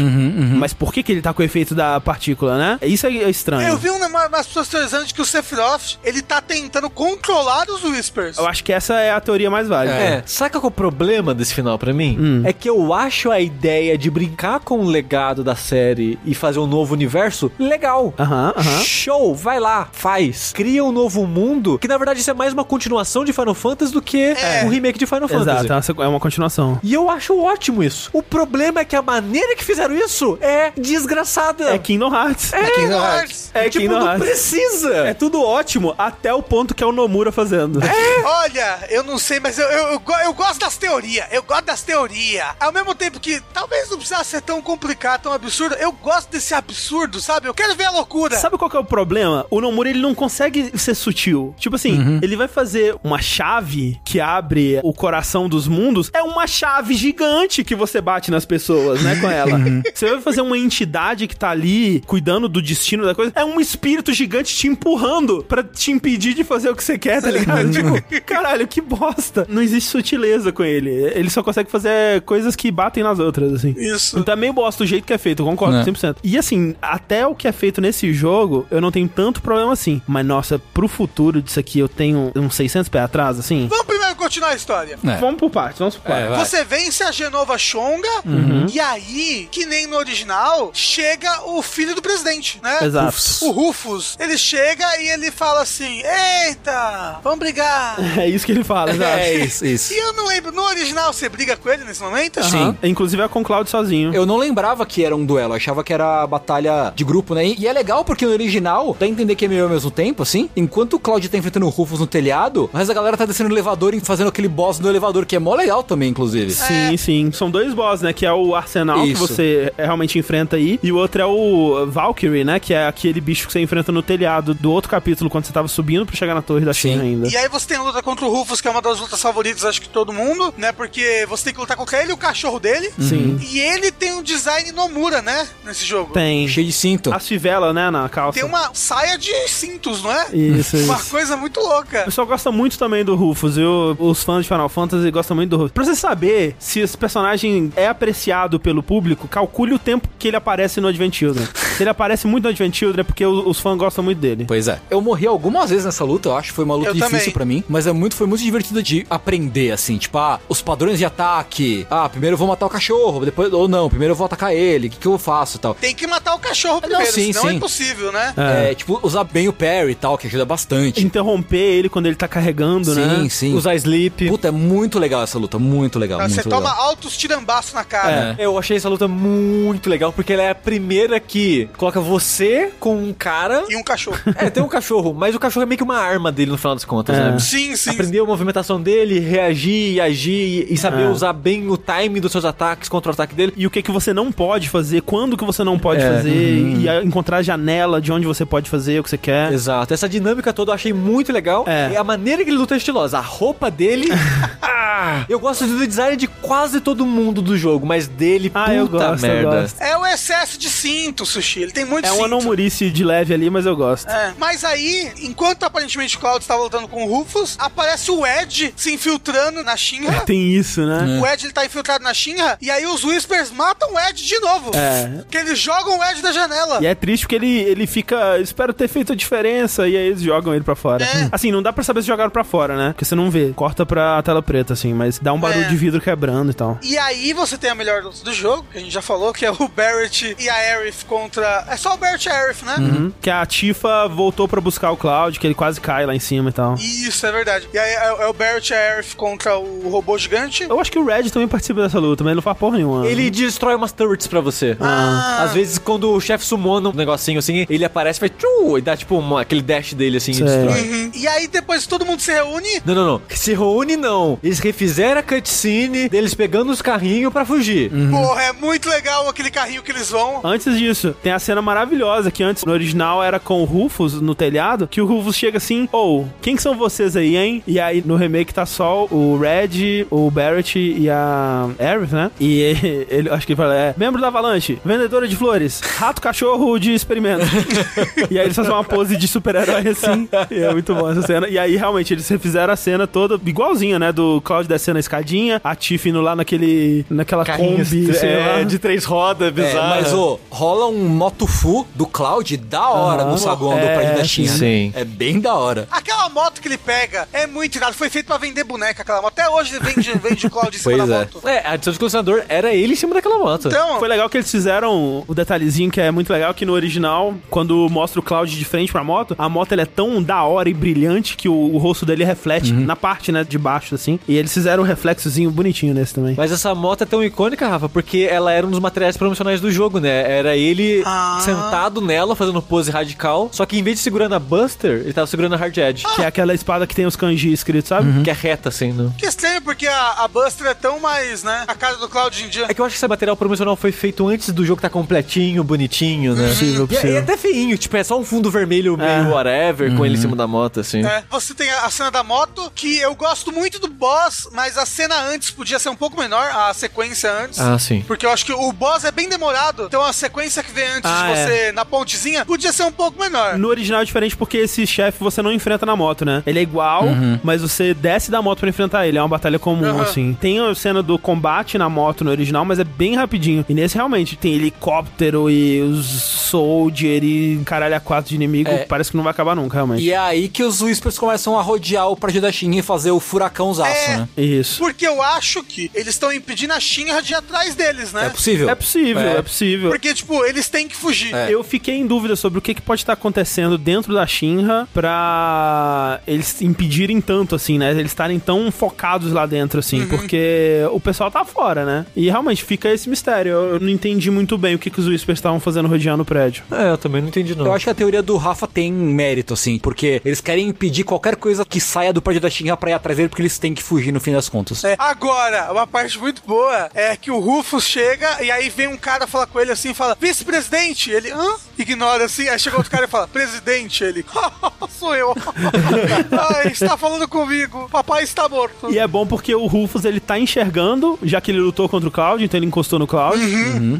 Mas 0.57 0.73
por 0.73 0.93
que 0.93 1.03
que 1.03 1.13
ele 1.13 1.23
tá 1.23 1.33
com 1.33 1.43
o 1.43 1.45
efeito 1.45 1.75
da 1.75 2.01
partícula, 2.01 2.59
né? 2.59 2.79
Isso 2.83 3.07
é 3.07 3.31
estranho. 3.31 3.69
Eu 3.69 3.77
vi 3.77 3.91
uma, 3.91 4.27
umas 4.27 4.47
pessoas 4.47 4.69
teorizando 4.69 5.07
de 5.07 5.15
que 5.15 5.21
o 5.21 5.25
Sephiroth, 5.25 5.99
ele 6.05 6.23
tá 6.23 6.41
tentando 6.41 6.89
controlar 6.91 7.69
os 7.69 7.83
Whispers. 7.85 8.39
Eu 8.39 8.47
acho 8.47 8.63
que 8.65 8.73
essa 8.73 8.95
é 8.95 9.13
a 9.13 9.21
teoria 9.21 9.51
mais 9.51 9.69
válida. 9.69 9.95
É, 9.95 10.23
sabe 10.27 10.51
qual 10.51 10.61
que 10.61 10.67
é 10.67 10.69
o 10.69 10.71
problema 10.71 11.35
desse 11.35 11.55
final 11.55 11.79
pra 11.79 11.93
mim? 11.93 12.17
Hum. 12.19 12.43
É 12.45 12.53
que 12.53 12.69
eu 12.69 12.93
acho 12.93 13.31
a 13.31 13.41
ideia 13.41 13.97
de 13.97 14.11
brincar 14.11 14.61
com 14.61 14.81
o 14.81 14.85
legado 14.85 15.43
da 15.45 15.55
série 15.55 16.19
e 16.25 16.35
fazer 16.35 16.59
um 16.59 16.67
novo 16.67 16.95
universo 16.95 17.51
legal. 17.59 18.13
Aham, 18.19 18.55
aham. 18.57 18.81
Show, 18.83 19.35
vai 19.35 19.59
lá, 19.59 19.89
faz. 19.93 20.53
Cria 20.55 20.85
um 20.85 20.93
novo 20.93 21.27
mundo, 21.27 21.79
que 21.79 21.89
na 21.89 21.97
verdade 21.97 22.21
isso 22.21 22.31
é 22.31 22.35
mais 22.35 22.52
uma 22.53 22.65
continuação 22.65 23.25
de 23.25 23.33
Final 23.33 23.55
Fantasy 23.55 23.93
do 23.93 24.03
que 24.03 24.35
um 24.65 24.69
remake 24.69 24.99
de 24.99 25.07
Final 25.07 25.29
Fantasy. 25.29 25.67
Exato, 25.67 25.73
essa 25.93 26.03
é 26.03 26.09
uma 26.09 26.21
continuação. 26.21 26.79
E 26.83 26.93
eu 26.93 27.11
acho 27.11 27.39
ótimo 27.39 27.83
isso. 27.83 28.11
O 28.13 28.23
problema 28.23 28.81
é 28.81 28.85
que 28.85 28.97
a 28.97 29.03
maneira 29.03 29.55
que 29.57 29.65
fizeram 29.65 29.95
isso 29.95 30.39
é 30.41 30.73
desgraçada. 30.77 31.75
É 31.75 31.79
Kingdom 31.79 32.15
Hearts. 32.15 32.53
É, 32.53 32.71
Kingdom 32.71 33.05
Hearts. 33.05 33.51
É 33.55 33.69
tipo, 33.69 33.85
Kingdom 33.85 33.99
não 34.01 34.07
Hearts. 34.07 34.25
precisa. 34.29 34.95
É 34.97 35.15
tudo 35.15 35.43
ótimo 35.43 35.95
até 35.99 36.33
o 36.33 36.43
ponto 36.43 36.75
que 36.75 36.83
é 36.83 36.87
o 36.87 36.93
Nomura 36.93 37.33
fazendo. 37.33 37.81
Olha, 38.25 38.79
eu 38.91 39.03
não 39.03 39.19
sei, 39.19 39.41
mas 39.41 39.59
eu, 39.59 39.67
eu, 39.67 39.89
eu, 39.93 40.03
eu 40.25 40.35
gosto 40.35 40.61
das 40.61 40.77
teorias. 40.77 41.27
Eu 41.31 41.43
gosto 41.43 41.65
das 41.65 41.83
teorias. 41.83 42.47
Ao 42.61 42.73
mesmo 42.73 42.95
tempo 42.95 43.21
que 43.21 43.41
talvez 43.53 43.91
não 43.91 43.97
precisasse 43.99 44.31
ser 44.31 44.43
tão 44.43 44.61
complicado, 44.63 45.23
tão 45.23 45.33
absurdo, 45.33 45.75
eu 45.77 45.93
gosto 45.93 46.31
desse 46.31 46.55
absurdo, 46.55 47.21
sabe? 47.21 47.49
Eu 47.49 47.55
quero 47.55 47.75
ver 47.75 47.85
a 47.85 47.91
loucura. 47.91 48.37
Sabe 48.39 48.57
qual 48.59 48.71
que 48.71 48.77
é 48.77 48.81
o 48.81 48.85
problema? 48.85 49.47
O 49.51 49.61
Nomura, 49.61 49.91
ele 49.91 50.01
não 50.01 50.15
consegue 50.15 50.77
ser 50.79 50.95
sutil. 50.95 51.55
Tipo 51.59 51.77
assim, 51.77 52.19
ele 52.23 52.37
vai 52.43 52.49
fazer 52.49 52.95
uma 53.05 53.21
chave 53.21 53.99
que 54.05 54.21
abre 54.21 54.81
o 54.83 54.93
coração 54.93 55.49
dos 55.49 55.69
mundos. 55.69 56.11
É 56.13 56.23
uma 56.23 56.47
chave 56.47 56.95
gigante 56.95 57.63
que 57.65 57.75
você 57.75 58.01
bate 58.01 58.31
nas 58.31 58.45
pessoas, 58.45 59.03
né, 59.03 59.17
com 59.17 59.31
ela. 59.31 59.59
Você 59.95 60.11
vai 60.11 60.21
fazer 60.21 60.41
uma 60.41 60.59
entidade 60.59 61.27
que 61.27 61.37
tá 61.37 61.51
ali 61.51 62.03
cuidando 62.07 62.49
do 62.49 62.61
destino 62.61 63.05
da 63.05 63.15
coisa. 63.15 63.33
É 63.35 63.45
um 63.45 63.61
espírito 63.61 64.13
gigante 64.13 64.55
te 64.55 64.67
empurrando 64.67 65.45
pra 65.49 65.63
te 65.63 65.91
impedir 65.91 66.35
de 66.35 66.45
fazer 66.45 66.71
o 66.71 66.77
que 66.77 66.83
você 66.83 66.99
quer, 66.99 67.23
tá 67.23 67.31
ligado? 67.31 67.71
tipo, 67.71 68.21
caralho, 68.23 68.67
que 68.67 68.81
bosta. 68.81 69.47
Não 69.49 69.63
existe 69.63 69.89
sutileza 69.91 70.53
com 70.53 70.65
ele. 70.65 70.91
Ele 70.91 71.31
só 71.31 71.43
consegue 71.43 71.71
fazer 71.71 72.23
coisas 72.23 72.57
que 72.57 72.71
batem 72.71 73.03
nas 73.03 73.19
outras, 73.19 73.53
assim. 73.53 73.75
Isso. 73.79 74.17
Então 74.19 74.23
também 74.35 74.53
bosta 74.53 74.83
do 74.85 74.87
jeito 74.87 75.05
que 75.05 75.13
é 75.13 75.19
feito, 75.19 75.43
eu 75.43 75.47
concordo 75.47 75.77
É. 75.77 75.85
100%. 75.85 76.17
E 76.25 76.37
assim, 76.39 76.75
até 76.81 77.27
o 77.27 77.35
que 77.35 77.47
é 77.47 77.53
feito 77.53 77.81
nesse 77.81 78.13
jogo, 78.13 78.67
eu 78.71 78.81
não 78.81 78.91
tenho 78.91 79.09
tanto 79.09 79.41
problema 79.43 79.73
assim. 79.73 80.01
Mas 80.07 80.25
nossa, 80.27 80.59
pro 80.59 80.89
futuro 80.89 81.41
disso 81.43 81.61
aqui, 81.61 81.79
eu 81.79 81.89
tenho 81.89 82.22
uns 82.37 82.55
600 82.55 82.89
pés 82.89 83.05
atrás, 83.05 83.39
assim. 83.39 83.67
Vamos 83.69 83.87
primeiro 83.87 84.15
continuar 84.17 84.51
a 84.51 84.55
história. 84.55 84.99
É. 85.05 85.17
Vamos 85.17 85.37
por 85.41 85.51
partes, 85.51 85.79
vamos 85.79 85.97
por 85.97 86.03
partes. 86.05 86.39
Você 86.49 86.65
vence 86.65 87.03
a 87.03 87.11
Genova 87.11 87.57
Xonga 87.59 88.09
Uhum. 88.25 88.67
e 88.73 88.79
aí, 88.79 89.49
que 89.51 89.65
nem 89.67 89.87
no 89.87 89.97
original, 89.97 90.71
chega 90.73 91.43
o 91.47 91.63
filho 91.63 91.95
do 91.95 92.03
presidente, 92.03 92.61
né? 92.63 92.79
Exato. 92.83 93.07
Rufus. 93.07 93.43
O 93.43 93.51
Rufus. 93.51 94.17
Ele 94.21 94.37
chega 94.39 94.85
e 95.01 95.09
ele 95.09 95.31
fala 95.31 95.63
assim: 95.63 96.03
Eita, 96.47 97.19
vamos 97.23 97.39
brigar. 97.39 97.97
É 98.23 98.29
isso 98.29 98.45
que 98.45 98.53
ele 98.53 98.63
fala, 98.65 98.91
exato. 98.91 99.11
É 99.19 99.35
isso, 99.35 99.65
isso. 99.65 99.93
E 99.95 99.97
eu 99.99 100.13
não 100.13 100.27
lembro, 100.27 100.53
no 100.53 100.63
original 100.63 101.13
você 101.13 101.29
briga 101.29 101.57
com 101.57 101.69
ele 101.71 101.83
nesse 101.85 102.01
momento? 102.03 102.39
Aham. 102.41 102.77
Inclusive 102.83 103.23
é 103.23 103.29
com 103.29 103.41
o 103.41 103.45
Cloud 103.45 103.69
sozinho. 103.69 104.15
Eu 104.15 104.27
não 104.27 104.37
lembrava 104.37 104.85
que 104.85 105.05
era 105.05 105.17
um 105.17 105.25
duelo, 105.25 105.53
eu 105.53 105.57
achava 105.57 105.83
que 105.83 105.93
era 105.93 106.27
batalha 106.27 106.93
de 106.95 107.05
grupo, 107.05 107.35
né? 107.35 107.47
E 107.47 107.63
e 107.63 107.67
é 107.69 107.73
legal 107.73 108.05
porque 108.05 108.27
no 108.27 108.33
original, 108.33 108.97
dá 108.99 109.07
a 109.07 109.09
entender 109.09 109.37
que 109.37 109.45
é 109.45 109.49
meio 109.49 109.65
ao 109.65 109.71
mesmo 109.71 109.91
tempo, 109.91 110.23
assim. 110.23 110.51
Enquanto 110.57 110.95
o 110.95 110.99
Cloud 110.99 111.27
tá 111.29 111.39
enfrentando 111.39 111.65
o 111.67 111.69
Rufus 111.69 112.01
no 112.01 112.07
telhado, 112.13 112.69
mas 112.73 112.91
a 112.91 112.95
galera 112.95 113.17
tá 113.17 113.25
descendo 113.25 113.49
no 113.49 113.55
elevador 113.55 113.95
e 113.95 114.01
fazendo 114.01 114.29
aquele 114.29 114.49
boss 114.49 114.79
no 114.79 114.89
elevador, 114.89 115.25
que 115.25 115.35
é 115.35 115.39
mó 115.39 115.55
legal 115.55 115.83
também, 115.83 116.11
inclusive. 116.11 116.53
Sim, 116.53 116.97
sim. 116.99 117.33
São 117.33 117.51
dois 117.51 117.73
boss, 117.73 118.03
né? 118.03 118.13
Que 118.13 118.27
é 118.27 118.33
o 118.33 118.55
Arsenal 118.55 119.03
que 119.03 119.13
Isso. 119.13 119.27
você 119.27 119.73
realmente 119.79 120.19
enfrenta 120.19 120.57
aí. 120.57 120.79
E 120.83 120.93
o 120.93 120.97
outro 120.97 121.23
é 121.23 121.25
o 121.27 121.87
Valkyrie, 121.87 122.45
né? 122.45 122.61
Que 122.61 122.75
é 122.75 122.87
aquele 122.87 123.21
bicho 123.21 123.47
que 123.47 123.53
você 123.53 123.61
enfrenta 123.61 123.91
no 123.91 124.03
telhado 124.03 124.53
do 124.53 124.71
outro 124.71 124.91
capítulo, 124.91 125.31
quando 125.31 125.47
você 125.47 125.53
tava 125.53 125.69
subindo 125.69 126.05
pra 126.05 126.15
chegar 126.15 126.35
na 126.35 126.43
torre 126.43 126.65
da 126.65 126.73
China 126.73 127.03
ainda. 127.03 127.29
E 127.29 127.37
aí 127.37 127.49
você 127.49 127.69
tem 127.69 127.79
a 127.79 127.83
luta 127.83 128.03
contra 128.03 128.27
o 128.27 128.29
Rufus, 128.31 128.61
que 128.61 128.69
é 128.69 128.71
uma 128.71 128.83
das 128.83 129.01
lutas 129.01 129.21
favoritas, 129.21 129.65
acho 129.65 129.81
que 129.81 129.87
de 129.87 129.93
todo 129.93 130.13
mundo, 130.13 130.53
né? 130.59 130.71
Porque 130.73 131.27
você 131.29 131.45
tem 131.45 131.55
que 131.55 131.61
lutar 131.61 131.77
contra 131.77 132.01
ele 132.03 132.11
e 132.11 132.15
o 132.15 132.17
cachorro 132.17 132.61
dele. 132.61 132.91
Sim. 132.99 133.39
E 133.41 133.59
ele 133.59 133.91
tem 133.91 134.13
um 134.13 134.23
design 134.23 134.71
Nomura, 134.73 135.23
né? 135.23 135.49
Nesse 135.65 135.85
jogo. 135.85 136.13
Tem. 136.13 136.47
Cheio 136.49 136.67
de 136.67 136.73
cinto. 136.73 137.13
As 137.13 137.27
fivelas, 137.27 137.75
né? 137.75 137.91
Na 137.91 138.09
calça. 138.09 138.39
Tem 138.39 138.49
uma 138.49 138.71
saia 138.75 139.17
de 139.17 139.33
cintos, 139.49 140.03
não 140.03 140.13
é? 140.13 140.27
Isso, 140.35 140.77
Uma 140.79 140.97
isso. 140.97 141.11
coisa 141.11 141.37
muito 141.37 141.61
louca. 141.61 142.02
O 142.03 142.05
pessoal 142.07 142.27
gosta 142.27 142.51
muito 142.51 142.79
também 142.79 143.05
do 143.05 143.15
Rufus, 143.15 143.57
viu? 143.57 143.97
Os 143.99 144.23
fãs 144.23 144.43
de 144.43 144.49
Final 144.49 144.69
Fantasy 144.69 145.11
gostam 145.11 145.37
muito 145.37 145.51
do 145.51 145.57
Rufus. 145.57 145.73
Pra 145.73 145.85
você 145.85 145.95
saber 145.95 146.57
se 146.59 146.81
esse 146.81 146.97
personagem 146.97 147.73
é 147.77 147.87
apreciado 147.87 148.59
pelo 148.59 148.83
público, 148.83 149.29
calcule 149.29 149.75
o 149.75 149.79
tempo 149.79 150.09
que 150.19 150.29
ele 150.29 150.37
aparece 150.37 150.81
no 150.81 150.89
Advent 150.89 151.15
Children. 151.15 151.47
se 151.77 151.83
ele 151.83 151.91
aparece 151.91 152.27
muito 152.27 152.45
no 152.45 152.51
Advent 152.51 152.75
Children 152.75 153.01
é 153.01 153.05
porque 153.05 153.25
os 153.25 153.61
fãs 153.61 153.77
gostam 153.79 154.05
muito 154.05 154.19
dele. 154.19 154.45
Pois 154.47 154.69
é. 154.69 154.79
Eu 154.91 155.01
morri 155.01 155.27
algumas 155.27 155.71
vezes 155.71 155.85
nessa 155.85 156.05
luta, 156.05 156.29
eu 156.29 156.37
acho 156.37 156.51
que 156.51 156.55
foi 156.55 156.65
uma 156.65 156.75
luta 156.75 156.91
Eu 156.91 156.95
difícil 156.95 157.33
pra 157.33 157.45
mim, 157.45 157.63
mas 157.69 157.87
é 157.87 157.93
muito, 157.93 158.15
foi 158.15 158.27
muito 158.27 158.43
divertido 158.43 158.83
de 158.83 159.07
aprender, 159.09 159.73
assim, 159.73 159.99
tipo, 159.99 160.19
ah, 160.19 160.41
os 160.49 160.61
padrões 160.61 160.99
de 160.99 161.05
ataque. 161.05 161.87
Ah, 161.91 162.09
primeiro 162.09 162.35
eu 162.35 162.39
vou 162.39 162.49
matar 162.49 162.67
o 162.67 162.71
cachorro, 162.71 163.25
depois, 163.25 163.53
ou 163.53 163.69
não, 163.69 163.89
primeiro 163.89 164.13
eu 164.13 164.17
vou 164.17 164.27
atacar 164.27 164.55
ele, 164.55 164.89
o 164.89 164.91
que, 164.91 164.97
que 164.97 165.07
eu 165.07 165.19
faço 165.19 165.57
e 165.57 165.61
tal. 165.61 165.75
Tem 165.75 165.95
que 165.95 166.07
matar 166.07 166.35
o 166.35 166.39
cachorro 166.39 166.81
primeiro, 166.81 167.13
sim, 167.13 167.33
senão 167.33 167.49
é 167.49 167.51
sim. 167.51 167.57
impossível, 167.57 168.13
né? 168.13 168.35
É. 168.37 168.75
tipo, 168.75 168.99
usar 169.03 169.25
bem 169.25 169.49
o 169.49 169.53
parry 169.53 169.93
e 169.93 169.95
tal, 169.95 170.17
que 170.19 170.27
ajuda 170.27 170.45
bastante. 170.45 171.05
Interromper 171.05 171.57
ele 171.57 171.89
quando 171.93 172.07
ele 172.07 172.17
tá 172.17 172.27
carregando, 172.27 172.95
né? 172.95 173.17
Sim, 173.21 173.29
sim. 173.29 173.55
Usar 173.55 173.75
sleep. 173.77 174.29
Puta, 174.29 174.49
é 174.49 174.51
muito 174.51 174.99
legal 174.99 175.23
essa 175.23 175.39
luta, 175.39 175.59
muito 175.59 175.99
legal, 175.99 176.21
Você 176.21 176.37
muito 176.37 176.49
toma 176.49 176.71
legal. 176.71 176.85
altos 176.89 177.17
tirambaços 177.17 177.73
na 177.75 177.85
cara. 177.85 178.35
Eu 178.39 178.59
achei 178.59 178.77
essa 178.77 178.89
luta 178.89 179.07
muito 179.07 179.89
legal, 179.89 180.13
porque 180.13 180.33
ela 180.33 180.43
é 180.43 180.51
a 180.51 180.55
primeira 180.55 181.21
que 181.21 181.69
coloca 181.77 182.01
você 182.01 182.71
com 182.81 182.97
um 182.97 183.13
cara. 183.13 183.65
E 183.69 183.77
um 183.77 183.83
cachorro. 183.83 184.19
É, 184.37 184.49
tem 184.51 184.63
um 184.63 184.69
cachorro, 184.69 185.13
mas 185.15 185.35
o 185.35 185.39
cachorro 185.39 185.63
é 185.63 185.67
meio 185.67 185.77
que 185.77 185.85
uma 185.85 185.99
arma 185.99 186.33
dele 186.33 186.51
no 186.51 186.59
final 186.59 186.75
das 186.75 186.85
contas, 186.85 187.15
É. 187.17 187.31
né? 187.33 187.39
Sim, 187.39 187.77
sim. 187.77 187.91
Aprender 187.91 188.19
a 188.21 188.25
movimentação 188.25 188.81
dele, 188.81 189.21
reagir 189.21 189.93
e 189.95 190.01
agir 190.01 190.67
e 190.71 190.77
saber 190.77 191.03
É. 191.03 191.09
usar 191.09 191.33
bem 191.33 191.69
o 191.71 191.77
time 191.77 192.19
dos 192.19 192.33
seus 192.33 192.45
ataques 192.45 192.89
contra 192.89 193.11
o 193.11 193.13
ataque 193.13 193.35
dele. 193.35 193.53
E 193.57 193.67
o 193.67 193.71
que 193.71 193.83
que 193.83 193.91
você 193.93 194.13
não 194.13 194.33
pode 194.33 194.69
fazer, 194.69 195.03
quando 195.03 195.37
que 195.37 195.45
você 195.45 195.63
não 195.63 195.79
pode 195.79 196.03
É. 196.03 196.09
fazer, 196.09 196.79
e 196.81 196.89
a- 196.89 197.03
encontrar 197.05 197.39
a 197.39 197.43
janela 197.43 198.01
de 198.01 198.11
onde 198.11 198.27
você 198.27 198.45
pode 198.47 198.69
fazer 198.71 199.01
o 199.01 199.03
que 199.03 199.11
você 199.11 199.19
quer. 199.19 199.53
Exato. 199.53 199.93
Essa 199.93 200.09
dinâmica 200.09 200.53
toda 200.53 200.71
eu 200.71 200.75
achei 200.75 200.93
muito 200.93 201.33
legal. 201.33 201.65
É. 201.69 201.82
E 201.91 201.97
a 201.97 202.05
maneira 202.05 202.45
que 202.45 202.51
ele 202.51 202.57
luta 202.59 202.75
é 202.75 202.77
estilosa. 202.79 203.19
A 203.19 203.21
roupa 203.21 203.71
dele. 203.71 204.09
eu 205.29 205.39
gosto 205.41 205.67
do 205.67 205.87
design 205.87 206.17
de 206.17 206.27
quase 206.27 206.81
todo 206.81 207.05
mundo 207.07 207.43
do 207.43 207.57
jogo, 207.57 207.87
mas 207.87 208.07
dele, 208.07 208.51
Ah, 208.55 208.73
eu 208.75 208.87
puta 208.89 209.09
gosto, 209.11 209.25
eu 209.27 209.33
merda. 209.33 209.61
gosto. 209.63 209.81
É 209.81 209.97
o 209.97 210.07
excesso 210.07 210.59
de 210.59 210.69
cinto, 210.69 211.25
Sushi. 211.27 211.63
Ele 211.63 211.73
tem 211.73 211.85
muito 211.85 212.05
É 212.05 212.09
cinto. 212.09 212.19
uma 212.21 212.29
não 212.29 212.41
murice 212.41 212.91
de 212.91 213.05
leve 213.05 213.35
ali, 213.35 213.51
mas 213.51 213.67
eu 213.67 213.77
gosto. 213.77 214.09
É. 214.09 214.33
Mas 214.39 214.65
aí, 214.65 215.13
enquanto 215.23 215.65
aparentemente 215.65 216.17
o 216.17 216.21
Cloud 216.21 216.41
estava 216.41 216.63
lutando 216.63 216.89
com 216.89 217.05
o 217.05 217.09
Rufus, 217.09 217.57
aparece 217.59 218.11
o 218.11 218.27
Ed 218.27 218.73
se 218.77 218.93
infiltrando 218.93 219.63
na 219.63 219.77
Shinra. 219.77 220.21
Tem 220.27 220.53
isso, 220.53 220.83
né? 220.85 221.21
O 221.21 221.27
Ed 221.27 221.45
ele 221.47 221.53
tá 221.53 221.65
infiltrado 221.65 222.05
na 222.05 222.15
Shinra 222.15 222.57
e 222.61 222.71
aí 222.71 222.87
os 222.87 223.05
Whispers 223.05 223.51
matam 223.51 223.93
o 223.95 223.99
Ed 223.99 224.23
de 224.23 224.39
novo. 224.41 224.71
É. 224.75 225.25
Que 225.31 225.39
eles 225.39 225.59
jogam 225.59 225.99
o 225.99 226.05
Ed 226.05 226.21
da 226.23 226.33
janela. 226.33 226.79
E 226.81 226.87
é 226.87 226.95
triste 226.95 227.23
porque 227.25 227.35
ele, 227.37 227.59
ele 227.61 227.87
fica. 227.87 228.39
Espero 228.39 228.73
ter 228.73 228.89
feito 228.89 229.13
a 229.13 229.17
diferença. 229.17 229.89
E 229.89 229.97
aí 229.97 230.07
eles 230.09 230.23
jogam 230.23 230.55
ele 230.55 230.65
pra 230.65 230.75
fora. 230.75 231.05
É. 231.05 231.29
Assim, 231.33 231.51
não 231.51 231.63
dá 231.63 231.72
pra 231.73 231.83
saber 231.85 232.03
se 232.03 232.07
jogaram 232.09 232.31
pra 232.31 232.45
fora, 232.45 232.77
né? 232.77 232.89
Porque 232.93 233.05
você 233.05 233.15
não 233.15 233.31
vê. 233.31 233.53
Corta 233.55 233.85
pra 233.87 234.23
tela 234.23 234.43
preta, 234.43 234.73
assim. 234.73 234.93
Mas 234.95 235.19
dá 235.19 235.33
um 235.33 235.41
barulho 235.41 235.65
É. 235.65 235.69
de 235.69 235.77
vidro 235.77 236.01
quebrando 236.01 236.51
e 236.51 236.55
tal. 236.55 236.79
E 236.83 236.97
aí 236.99 237.33
você 237.33 237.57
tem 237.59 237.71
a 237.71 237.75
melhor 237.75 238.03
luta 238.03 238.23
do 238.25 238.33
jogo, 238.33 238.65
que 238.71 238.79
a 238.79 238.81
gente 238.81 238.93
já 238.93 239.03
falou, 239.03 239.33
que 239.33 239.45
é 239.47 239.51
o 239.51 239.69
Barrett 239.69 240.37
e 240.39 240.49
a 240.49 240.55
Aerith 240.55 241.05
contra. 241.07 241.65
É 241.69 241.77
só 241.77 241.95
o 241.95 241.97
Barrett 241.97 242.29
e 242.29 242.33
a 242.33 242.35
Aerith, 242.35 242.63
né? 242.65 242.77
Uhum. 242.79 243.13
Que 243.21 243.31
a 243.31 243.45
Tifa 243.47 244.07
voltou 244.09 244.47
pra 244.49 244.61
buscar 244.61 244.91
o 244.91 244.97
Cloud, 244.97 245.39
que 245.39 245.47
ele 245.47 245.55
quase 245.55 245.81
cai 245.81 246.07
lá 246.07 246.15
em 246.15 246.21
cima 246.21 246.51
e 246.51 246.53
tal. 246.53 246.75
Isso, 246.75 247.25
é 247.27 247.33
verdade. 247.33 247.69
E 247.73 247.79
aí 247.79 247.91
é, 247.91 248.23
é 248.23 248.27
o 248.27 248.33
Barrett 248.33 248.73
e 248.73 248.77
a 248.77 248.79
Aerith 248.79 249.15
contra 249.17 249.57
o 249.59 249.89
robô 249.89 250.17
gigante. 250.19 250.65
Eu 250.69 250.81
acho 250.81 250.91
que 250.91 250.99
o 250.99 251.05
Red 251.05 251.31
também 251.31 251.49
participa 251.49 251.83
dessa 251.83 251.99
luta, 251.99 252.23
mas 252.25 252.31
ele 252.31 252.37
não 252.37 252.43
faz 252.43 252.57
porra 252.59 252.77
nenhuma. 252.77 253.07
Ele 253.07 253.31
destrói 253.31 253.75
umas 253.75 253.93
turrets 253.93 254.27
pra 254.27 254.41
você. 254.41 254.77
Ah. 254.81 255.43
Às 255.43 255.53
vezes, 255.55 255.79
quando 255.79 256.11
o 256.13 256.21
chefe 256.21 256.45
sumona 256.45 256.89
um 256.89 256.93
negocinho 256.93 257.39
assim, 257.39 257.67
ele 257.69 257.85
aparece 257.85 258.19
e 258.19 258.21
faz 258.29 258.33
tchu, 258.39 258.79
e 258.79 258.81
dá 258.81 258.97
tipo 258.97 259.17
uma- 259.19 259.41
aquele 259.43 259.63
dash 259.63 259.95
dele 259.95 260.17
assim 260.19 260.33
Sei. 260.33 260.43
e 260.45 260.49
destrói. 260.49 260.81
Uhum. 260.83 261.11
E 261.15 261.27
aí 261.27 261.47
depois 261.49 261.62
todo 261.89 262.05
mundo 262.07 262.21
se 262.21 262.33
reúne. 262.33 262.81
Não, 262.85 262.95
não, 262.95 263.07
não. 263.07 263.23
Se 263.31 263.53
reúne, 263.53 263.97
não. 263.97 264.39
Eles 264.43 264.61
fizeram 264.75 265.21
a 265.21 265.23
cutscene 265.23 266.09
deles 266.09 266.35
pegando 266.35 266.71
os 266.71 266.81
carrinhos 266.83 267.33
pra 267.33 267.45
fugir. 267.45 267.91
Porra, 268.11 268.43
é 268.43 268.53
muito 268.53 268.89
legal 268.89 269.29
aquele 269.29 269.51
carrinho 269.51 269.83
que 269.83 269.91
eles 269.91 270.11
vão. 270.11 270.41
Antes 270.45 270.79
disso, 270.79 271.15
tem 271.23 271.33
a 271.33 271.39
cena 271.39 271.61
maravilhosa 271.63 272.31
que 272.31 272.43
antes 272.43 272.65
no 272.65 272.73
original 272.73 273.23
era 273.23 273.39
com 273.41 273.61
o 273.63 273.65
Rufus 273.65 274.21
no 274.21 274.35
telhado, 274.35 274.87
que 274.89 275.01
o 275.01 275.07
Rufus 275.07 275.37
chega 275.37 275.59
assim, 275.59 275.89
ou, 275.93 276.29
quem 276.41 276.57
que 276.57 276.63
são 276.63 276.75
vocês 276.77 277.17
aí, 277.17 277.37
hein? 277.37 277.63
E 277.67 277.79
aí 277.81 278.03
no 278.05 278.17
remake 278.17 278.53
tá 278.55 278.67
só 278.67 279.07
o 279.11 279.39
Red, 279.39 280.07
o 280.11 280.31
Barrett 280.31 280.79
e 280.79 281.09
a 281.11 281.69
Aerith, 281.79 282.13
né? 282.13 282.31
E 282.41 282.61
ele, 282.61 283.07
ele- 283.11 283.31
acho 283.31 283.47
que 283.47 283.53
ele 283.53 283.57
fala, 283.57 283.75
é, 283.75 283.95
membro 283.97 284.21
da 284.21 284.29
Avalanche, 284.29 284.79
vendedora 284.85 285.27
de 285.29 285.37
flores, 285.37 285.81
rato 285.81 286.21
cachorro 286.21 286.79
de 286.79 286.93
experimento. 286.95 287.45
e 288.31 288.39
aí 288.39 288.47
eles 288.47 288.57
fazem 288.57 288.73
uma 288.73 288.85
pose 288.85 289.17
de 289.17 289.27
super-herói 289.29 289.89
assim, 289.89 290.29
e 290.51 290.59
é 290.63 290.73
muito 290.73 290.95
bom 290.95 291.11
essa 291.11 291.23
cena. 291.23 291.49
E 291.53 291.59
aí 291.59 291.77
realmente 291.77 292.15
eles 292.15 292.27
refizeram 292.29 292.73
a 292.73 292.77
cena 292.77 293.07
toda 293.07 293.39
igualzinha, 293.45 293.99
né? 293.99 294.11
Do 294.13 294.41
Cloud 294.41 294.67
descendo 294.67 294.97
a 294.97 295.01
escadinha, 295.01 295.61
a 295.63 295.75
Tiff 295.77 296.09
indo 296.09 296.21
lá 296.23 296.35
naquele, 296.35 297.05
naquela 297.11 297.45
Kombi, 297.45 298.11
é, 298.23 298.57
lá. 298.59 298.63
de 298.63 298.79
três 298.79 299.05
rodas, 299.05 299.49
É, 299.49 299.51
bizarro. 299.51 299.89
mas, 299.89 300.13
ô, 300.15 300.41
rola 300.51 300.87
um 300.87 301.07
Motofu 301.09 301.87
do 301.95 302.07
Cloud 302.07 302.57
da 302.57 302.89
hora 302.89 303.23
Aham. 303.23 303.33
no 303.33 303.39
saguão 303.39 303.75
do 303.79 303.85
É, 303.85 303.95
prédio 303.97 304.17
da 304.17 304.25
China. 304.25 304.49
sim. 304.53 304.93
É 304.95 305.05
bem 305.05 305.41
da 305.41 305.55
hora. 305.55 305.87
Aquela 305.91 306.29
moto 306.31 306.61
que 306.61 306.69
ele 306.69 306.79
pega 306.79 307.29
é 307.33 307.47
muito 307.47 307.77
irado. 307.77 307.95
Foi 307.95 308.09
feito 308.09 308.27
pra 308.27 308.39
vender 308.39 308.65
boneca 308.65 309.03
aquela 309.03 309.21
moto. 309.21 309.33
Até 309.39 309.49
hoje 309.49 309.79
vende, 309.81 310.11
vende 310.19 310.47
o 310.47 310.51
Cloud 310.51 310.75
em 310.75 310.79
cima 310.79 310.97
Pois 310.97 311.09
da 311.09 311.15
é. 311.17 311.19
moto. 311.19 311.49
É, 311.49 311.67
a 311.67 311.73
adição 311.73 311.93
de 311.93 311.99
colecionador 311.99 312.43
era 312.49 312.73
ele 312.75 312.95
em 312.95 312.97
cima 312.97 313.15
daquela 313.15 313.39
moto. 313.39 313.69
Então, 313.69 313.99
Foi 313.99 314.09
legal 314.09 314.29
que 314.31 314.37
eles 314.39 314.51
fizeram 314.51 315.25
o 315.27 315.35
detalhezinho 315.35 315.91
que 315.91 316.01
é 316.01 316.11
muito 316.11 316.33
legal, 316.33 316.55
que 316.55 316.65
no 316.65 316.73
original, 316.73 317.35
quando 317.51 317.89
mostra 317.91 318.21
o 318.21 318.23
Cloud 318.23 318.57
de 318.57 318.65
frente 318.65 318.91
pra 318.91 319.05
moto, 319.05 319.35
a 319.39 319.49
moto 319.49 319.73
ela 319.73 319.83
é 319.83 319.87
tão 319.87 320.23
da 320.23 320.43
hora 320.45 320.69
e 320.69 320.75
brilhante 320.75 321.37
que 321.43 321.49
o, 321.49 321.53
o 321.75 321.79
rosto 321.79 322.07
dele 322.07 322.23
reflete 322.25 322.73
na 322.73 322.95
parte, 322.95 323.33
né, 323.33 323.43
de 323.43 323.59
baixo, 323.59 323.97
assim. 323.97 324.19
E 324.29 324.37
eles 324.37 324.53
fizeram 324.55 324.85
um 324.85 324.87
reflexozinho 324.87 325.51
bonitinho 325.51 325.93
nesse 325.93 326.15
também. 326.15 326.35
Mas 326.37 326.53
essa 326.53 326.73
moto 326.73 327.03
é 327.03 327.05
tão 327.05 327.23
icônica, 327.25 327.67
Rafa, 327.69 327.89
porque 327.89 328.29
ela 328.31 328.53
era 328.53 328.65
um 328.65 328.71
dos 328.71 328.79
materiais 328.79 329.17
promocionais 329.17 329.61
do 329.61 329.71
jogo, 329.71 329.99
né? 329.99 330.31
Era 330.39 330.57
ele 330.57 331.03
Ah. 331.05 331.39
sentado 331.41 332.01
nela, 332.01 332.37
fazendo 332.37 332.63
pose 332.63 332.91
radical, 332.93 333.49
só 333.51 333.67
que 333.67 333.77
em 333.77 333.83
vez 333.83 333.97
de 333.97 334.03
segurando 334.05 334.35
a 334.35 334.39
Buster, 334.39 335.01
ele 335.03 335.13
tava 335.13 335.27
segurando 335.27 335.55
a 335.55 335.57
Hard 335.57 335.77
Edge, 335.77 336.05
Que 336.15 336.23
é 336.23 336.27
aquela 336.27 336.55
espada 336.55 336.87
que 336.87 336.95
tem 336.95 337.07
os 337.07 337.17
kanji 337.17 337.53
escritos, 337.53 337.89
sabe? 337.89 338.23
que 338.23 338.31
é 338.31 338.33
reta, 338.33 338.69
assim, 338.69 338.93
né? 338.93 339.11
que 339.19 339.27
estranho, 339.27 339.61
porque 339.63 339.87
a, 339.89 340.13
a 340.25 340.29
Buster 340.29 340.67
é 340.69 340.75
tão 340.75 341.01
mais, 341.01 341.43
né? 341.43 341.65
A 341.67 341.75
cara 341.75 341.97
do 341.97 342.09
Cloud 342.09 342.41
em 342.45 342.49
dia. 342.49 342.67
É 342.69 342.75
que 342.75 342.81
eu 342.81 342.85
acho 342.85 342.93
que 342.95 342.99
esse 342.99 343.09
material 343.09 343.37
promocional 343.37 343.75
foi 343.75 343.91
feito 343.91 344.29
antes 344.29 344.51
do 344.51 344.65
jogo 344.65 344.81
tá 344.81 344.89
completinho, 344.89 345.65
bonitinho, 345.65 346.35
né? 346.37 346.49
Possível, 346.49 346.83
E, 346.83 346.85
é- 346.85 346.87
possível. 346.97 347.17
e 347.17 347.19
até 347.19 347.37
feinho, 347.37 347.77
tipo, 347.77 347.97
é 347.97 348.05
só 348.05 348.19
um 348.19 348.25
fundo 348.25 348.51
vermelho 348.51 348.97
meio 348.97 349.09
É. 349.11 349.23
whatever, 349.29 349.97
com 349.97 350.05
ele 350.07 350.15
em 350.15 350.21
cima 350.21 350.37
da 350.37 350.47
moto, 350.47 350.81
assim. 350.81 351.05
É, 351.05 351.22
você 351.31 351.55
tem 351.55 351.71
a, 351.71 351.91
cena 351.91 352.11
da 352.11 352.23
moto, 352.23 352.71
que 352.75 352.99
eu 352.99 353.15
gosto 353.15 353.53
muito 353.53 353.79
do 353.79 353.89
boss, 353.89 354.49
mas 354.53 354.77
a 354.79 354.87
cena 354.87 355.15
antes 355.23 355.51
podia 355.51 355.79
ser 355.79 355.89
um 355.89 355.97
pouco 355.97 356.19
menor, 356.19 356.47
a 356.51 356.73
sequência 356.75 357.31
antes. 357.33 357.59
Ah, 357.61 357.79
sim. 357.79 358.03
Porque 358.07 358.25
eu 358.27 358.31
acho 358.31 358.45
que 358.45 358.53
o 358.53 358.73
boss 358.73 359.05
é 359.05 359.11
bem 359.11 359.29
demorado, 359.29 359.85
então 359.87 360.03
a 360.03 360.13
sequência 360.13 360.63
que 360.63 360.73
vem 360.73 360.87
antes 360.87 361.11
Ah, 361.11 361.27
de 361.33 361.41
você 361.41 361.73
na 361.73 361.85
pontezinha 361.85 362.45
podia 362.45 362.73
ser 362.73 362.85
um 362.85 362.93
pouco 362.93 363.21
menor. 363.21 363.59
No 363.59 363.69
original 363.69 364.03
é 364.03 364.05
diferente 364.05 364.37
porque 364.37 364.59
esse 364.59 364.87
chefe 364.87 365.19
você 365.23 365.43
não 365.43 365.53
enfrenta 365.53 365.85
na 365.87 365.95
moto, 365.97 366.25
né? 366.25 366.43
Ele 366.47 366.59
é 366.59 366.63
igual, 366.63 367.05
mas 367.43 367.63
você 367.63 367.95
desce 367.95 368.31
da 368.31 368.41
moto 368.43 368.61
pra 368.61 368.69
enfrentar 368.69 369.07
ele. 369.07 369.19
É 369.19 369.23
uma 369.23 369.29
batalha 369.29 369.59
comum, 369.59 369.83
Uhum. 369.93 370.01
assim. 370.03 370.37
Tem 370.41 370.59
a 370.61 370.75
cena 370.75 371.03
do 371.03 371.19
combate 371.19 371.77
na 371.79 371.89
moto 371.89 372.25
no 372.25 372.31
original, 372.31 372.65
mas 372.65 372.79
é 372.79 372.85
bem 372.85 373.15
rapidinho. 373.17 373.65
E 373.69 373.75
nesse 373.75 373.95
realmente 373.97 374.37
tem 374.37 374.55
helicóptero 374.55 375.51
e 375.51 375.81
os 375.81 376.07
soldier 376.07 377.23
e 377.25 377.61
caralho 377.65 377.95
a 377.97 378.01
quatro 378.01 378.29
de 378.31 378.35
inimigo. 378.37 378.71
É. 378.71 378.85
Parece 378.85 379.11
que 379.11 379.17
não 379.17 379.25
vai 379.25 379.31
acabar 379.33 379.55
nunca, 379.55 379.75
realmente. 379.77 380.03
E 380.03 380.13
é 380.13 380.17
aí 380.17 380.49
que 380.49 380.63
os 380.63 380.81
Começam 381.19 381.59
a 381.59 381.63
rodear 381.63 382.09
o 382.11 382.17
prédio 382.17 382.41
da 382.41 382.51
Shinra 382.53 382.79
e 382.79 382.83
fazer 382.83 383.11
o 383.11 383.21
furacãozaço, 383.21 384.11
É. 384.11 384.17
né? 384.19 384.29
Isso. 384.37 384.79
Porque 384.79 385.07
eu 385.07 385.23
acho 385.23 385.63
que 385.63 385.91
eles 385.95 386.09
estão 386.09 386.33
impedindo 386.33 386.73
a 386.73 386.81
Shinra 386.81 387.23
de 387.23 387.33
ir 387.33 387.37
atrás 387.37 387.75
deles, 387.75 388.13
né? 388.13 388.27
É 388.27 388.31
possível. 388.31 388.69
É 388.69 388.75
possível, 388.75 389.23
é, 389.23 389.37
É. 389.39 389.43
possível. 389.43 389.91
Porque, 389.91 390.13
tipo, 390.15 390.45
eles 390.45 390.69
têm 390.69 390.89
que 390.89 390.97
fugir. 390.97 391.35
É. 391.35 391.51
Eu 391.53 391.63
fiquei 391.65 391.97
em 391.97 392.07
dúvida 392.07 392.37
sobre 392.37 392.59
o 392.59 392.63
que, 392.63 392.75
que 392.75 392.83
pode 392.83 393.03
estar 393.03 393.13
acontecendo 393.13 393.77
dentro 393.79 394.13
da 394.15 394.27
Shinra 394.27 394.89
pra 394.93 396.21
eles 396.27 396.61
impedirem 396.63 397.21
tanto, 397.21 397.55
assim, 397.55 397.79
né? 397.79 397.91
Eles 397.91 398.07
estarem 398.13 398.39
tão 398.39 398.71
focados 398.71 399.33
lá 399.33 399.47
dentro, 399.47 399.79
assim, 399.81 400.07
porque 400.07 400.81
o 400.93 401.01
pessoal 401.01 401.31
tá 401.31 401.45
fora, 401.45 401.85
né? 401.85 402.07
E 402.17 402.29
realmente 402.31 402.65
fica 402.65 402.89
esse 402.89 403.09
mistério. 403.09 403.53
Eu, 403.53 403.63
eu 403.75 403.81
não 403.81 403.89
entendi 403.89 404.31
muito 404.31 404.57
bem 404.59 404.75
o 404.75 404.79
que, 404.79 404.91
que 404.91 405.01
os 405.01 405.07
Whispers 405.07 405.39
estavam 405.39 405.61
fazendo 405.61 405.89
rodeando 405.89 406.23
o 406.23 406.27
prédio. 406.27 406.65
É, 406.71 406.91
eu 406.91 406.99
também 406.99 407.21
não 407.21 407.29
entendi, 407.29 407.55
não. 407.55 407.67
Eu 407.67 407.73
acho 407.73 407.85
que 407.85 407.91
a 407.91 407.95
teoria 407.95 408.23
do 408.23 408.37
Rafa 408.37 408.67
tem 408.67 408.93
mérito, 408.93 409.55
assim, 409.55 409.79
porque 409.79 410.21
eles 410.25 410.41
querem 410.41 410.69
impedir 410.69 411.02
qualquer 411.05 411.37
coisa 411.37 411.65
que 411.65 411.81
saia 411.81 412.13
do 412.13 412.23
prédio 412.23 412.41
da 412.41 412.51
Shinra 412.51 412.77
pra 412.77 412.91
ir 412.91 412.95
atrás 412.95 413.17
dele, 413.17 413.29
porque 413.29 413.43
eles 413.43 413.59
têm 413.59 413.75
que 413.75 413.83
fugir 413.83 414.13
no 414.13 414.21
fim 414.21 414.33
das 414.33 414.49
contas. 414.49 414.85
É. 414.85 414.97
Agora, 414.99 415.71
uma 415.73 415.87
parte 415.87 416.19
muito 416.19 416.43
boa 416.47 416.91
é 416.95 417.17
que 417.17 417.31
o 417.31 417.39
Rufus 417.39 417.85
chega 417.85 418.43
e 418.43 418.51
aí 418.51 418.69
vem 418.69 418.89
um 418.89 418.97
cara 418.97 419.27
falar 419.27 419.47
com 419.47 419.61
ele 419.61 419.73
assim 419.73 419.95
fala: 419.95 420.17
Vice-presidente! 420.21 421.11
Ele, 421.11 421.31
hã? 421.31 421.55
Ignora 421.79 422.25
assim. 422.25 422.49
Aí 422.49 422.59
chega 422.59 422.77
outro 422.77 422.91
cara 422.91 423.05
e 423.05 423.09
fala: 423.09 423.27
Presidente! 423.29 424.05
Ele, 424.05 424.25
sou 424.91 425.15
eu. 425.15 425.35
Ai, 426.55 426.69
está 426.69 426.97
falando 426.97 427.27
comigo. 427.29 427.89
Papai 427.91 428.23
está 428.23 428.49
morto. 428.49 428.93
E 428.93 428.99
é 428.99 429.07
bom 429.07 429.27
porque 429.27 429.55
o 429.55 429.67
Rufus, 429.67 430.05
ele 430.05 430.21
tá 430.21 430.39
enxergando, 430.39 431.19
já 431.23 431.41
que 431.41 431.51
ele 431.51 431.61
lutou 431.61 431.89
contra 431.89 432.09
o 432.09 432.13
Cloud, 432.13 432.45
então 432.45 432.59
ele 432.59 432.67
encostou 432.67 432.99
no 432.99 433.07
Cloud. 433.07 433.41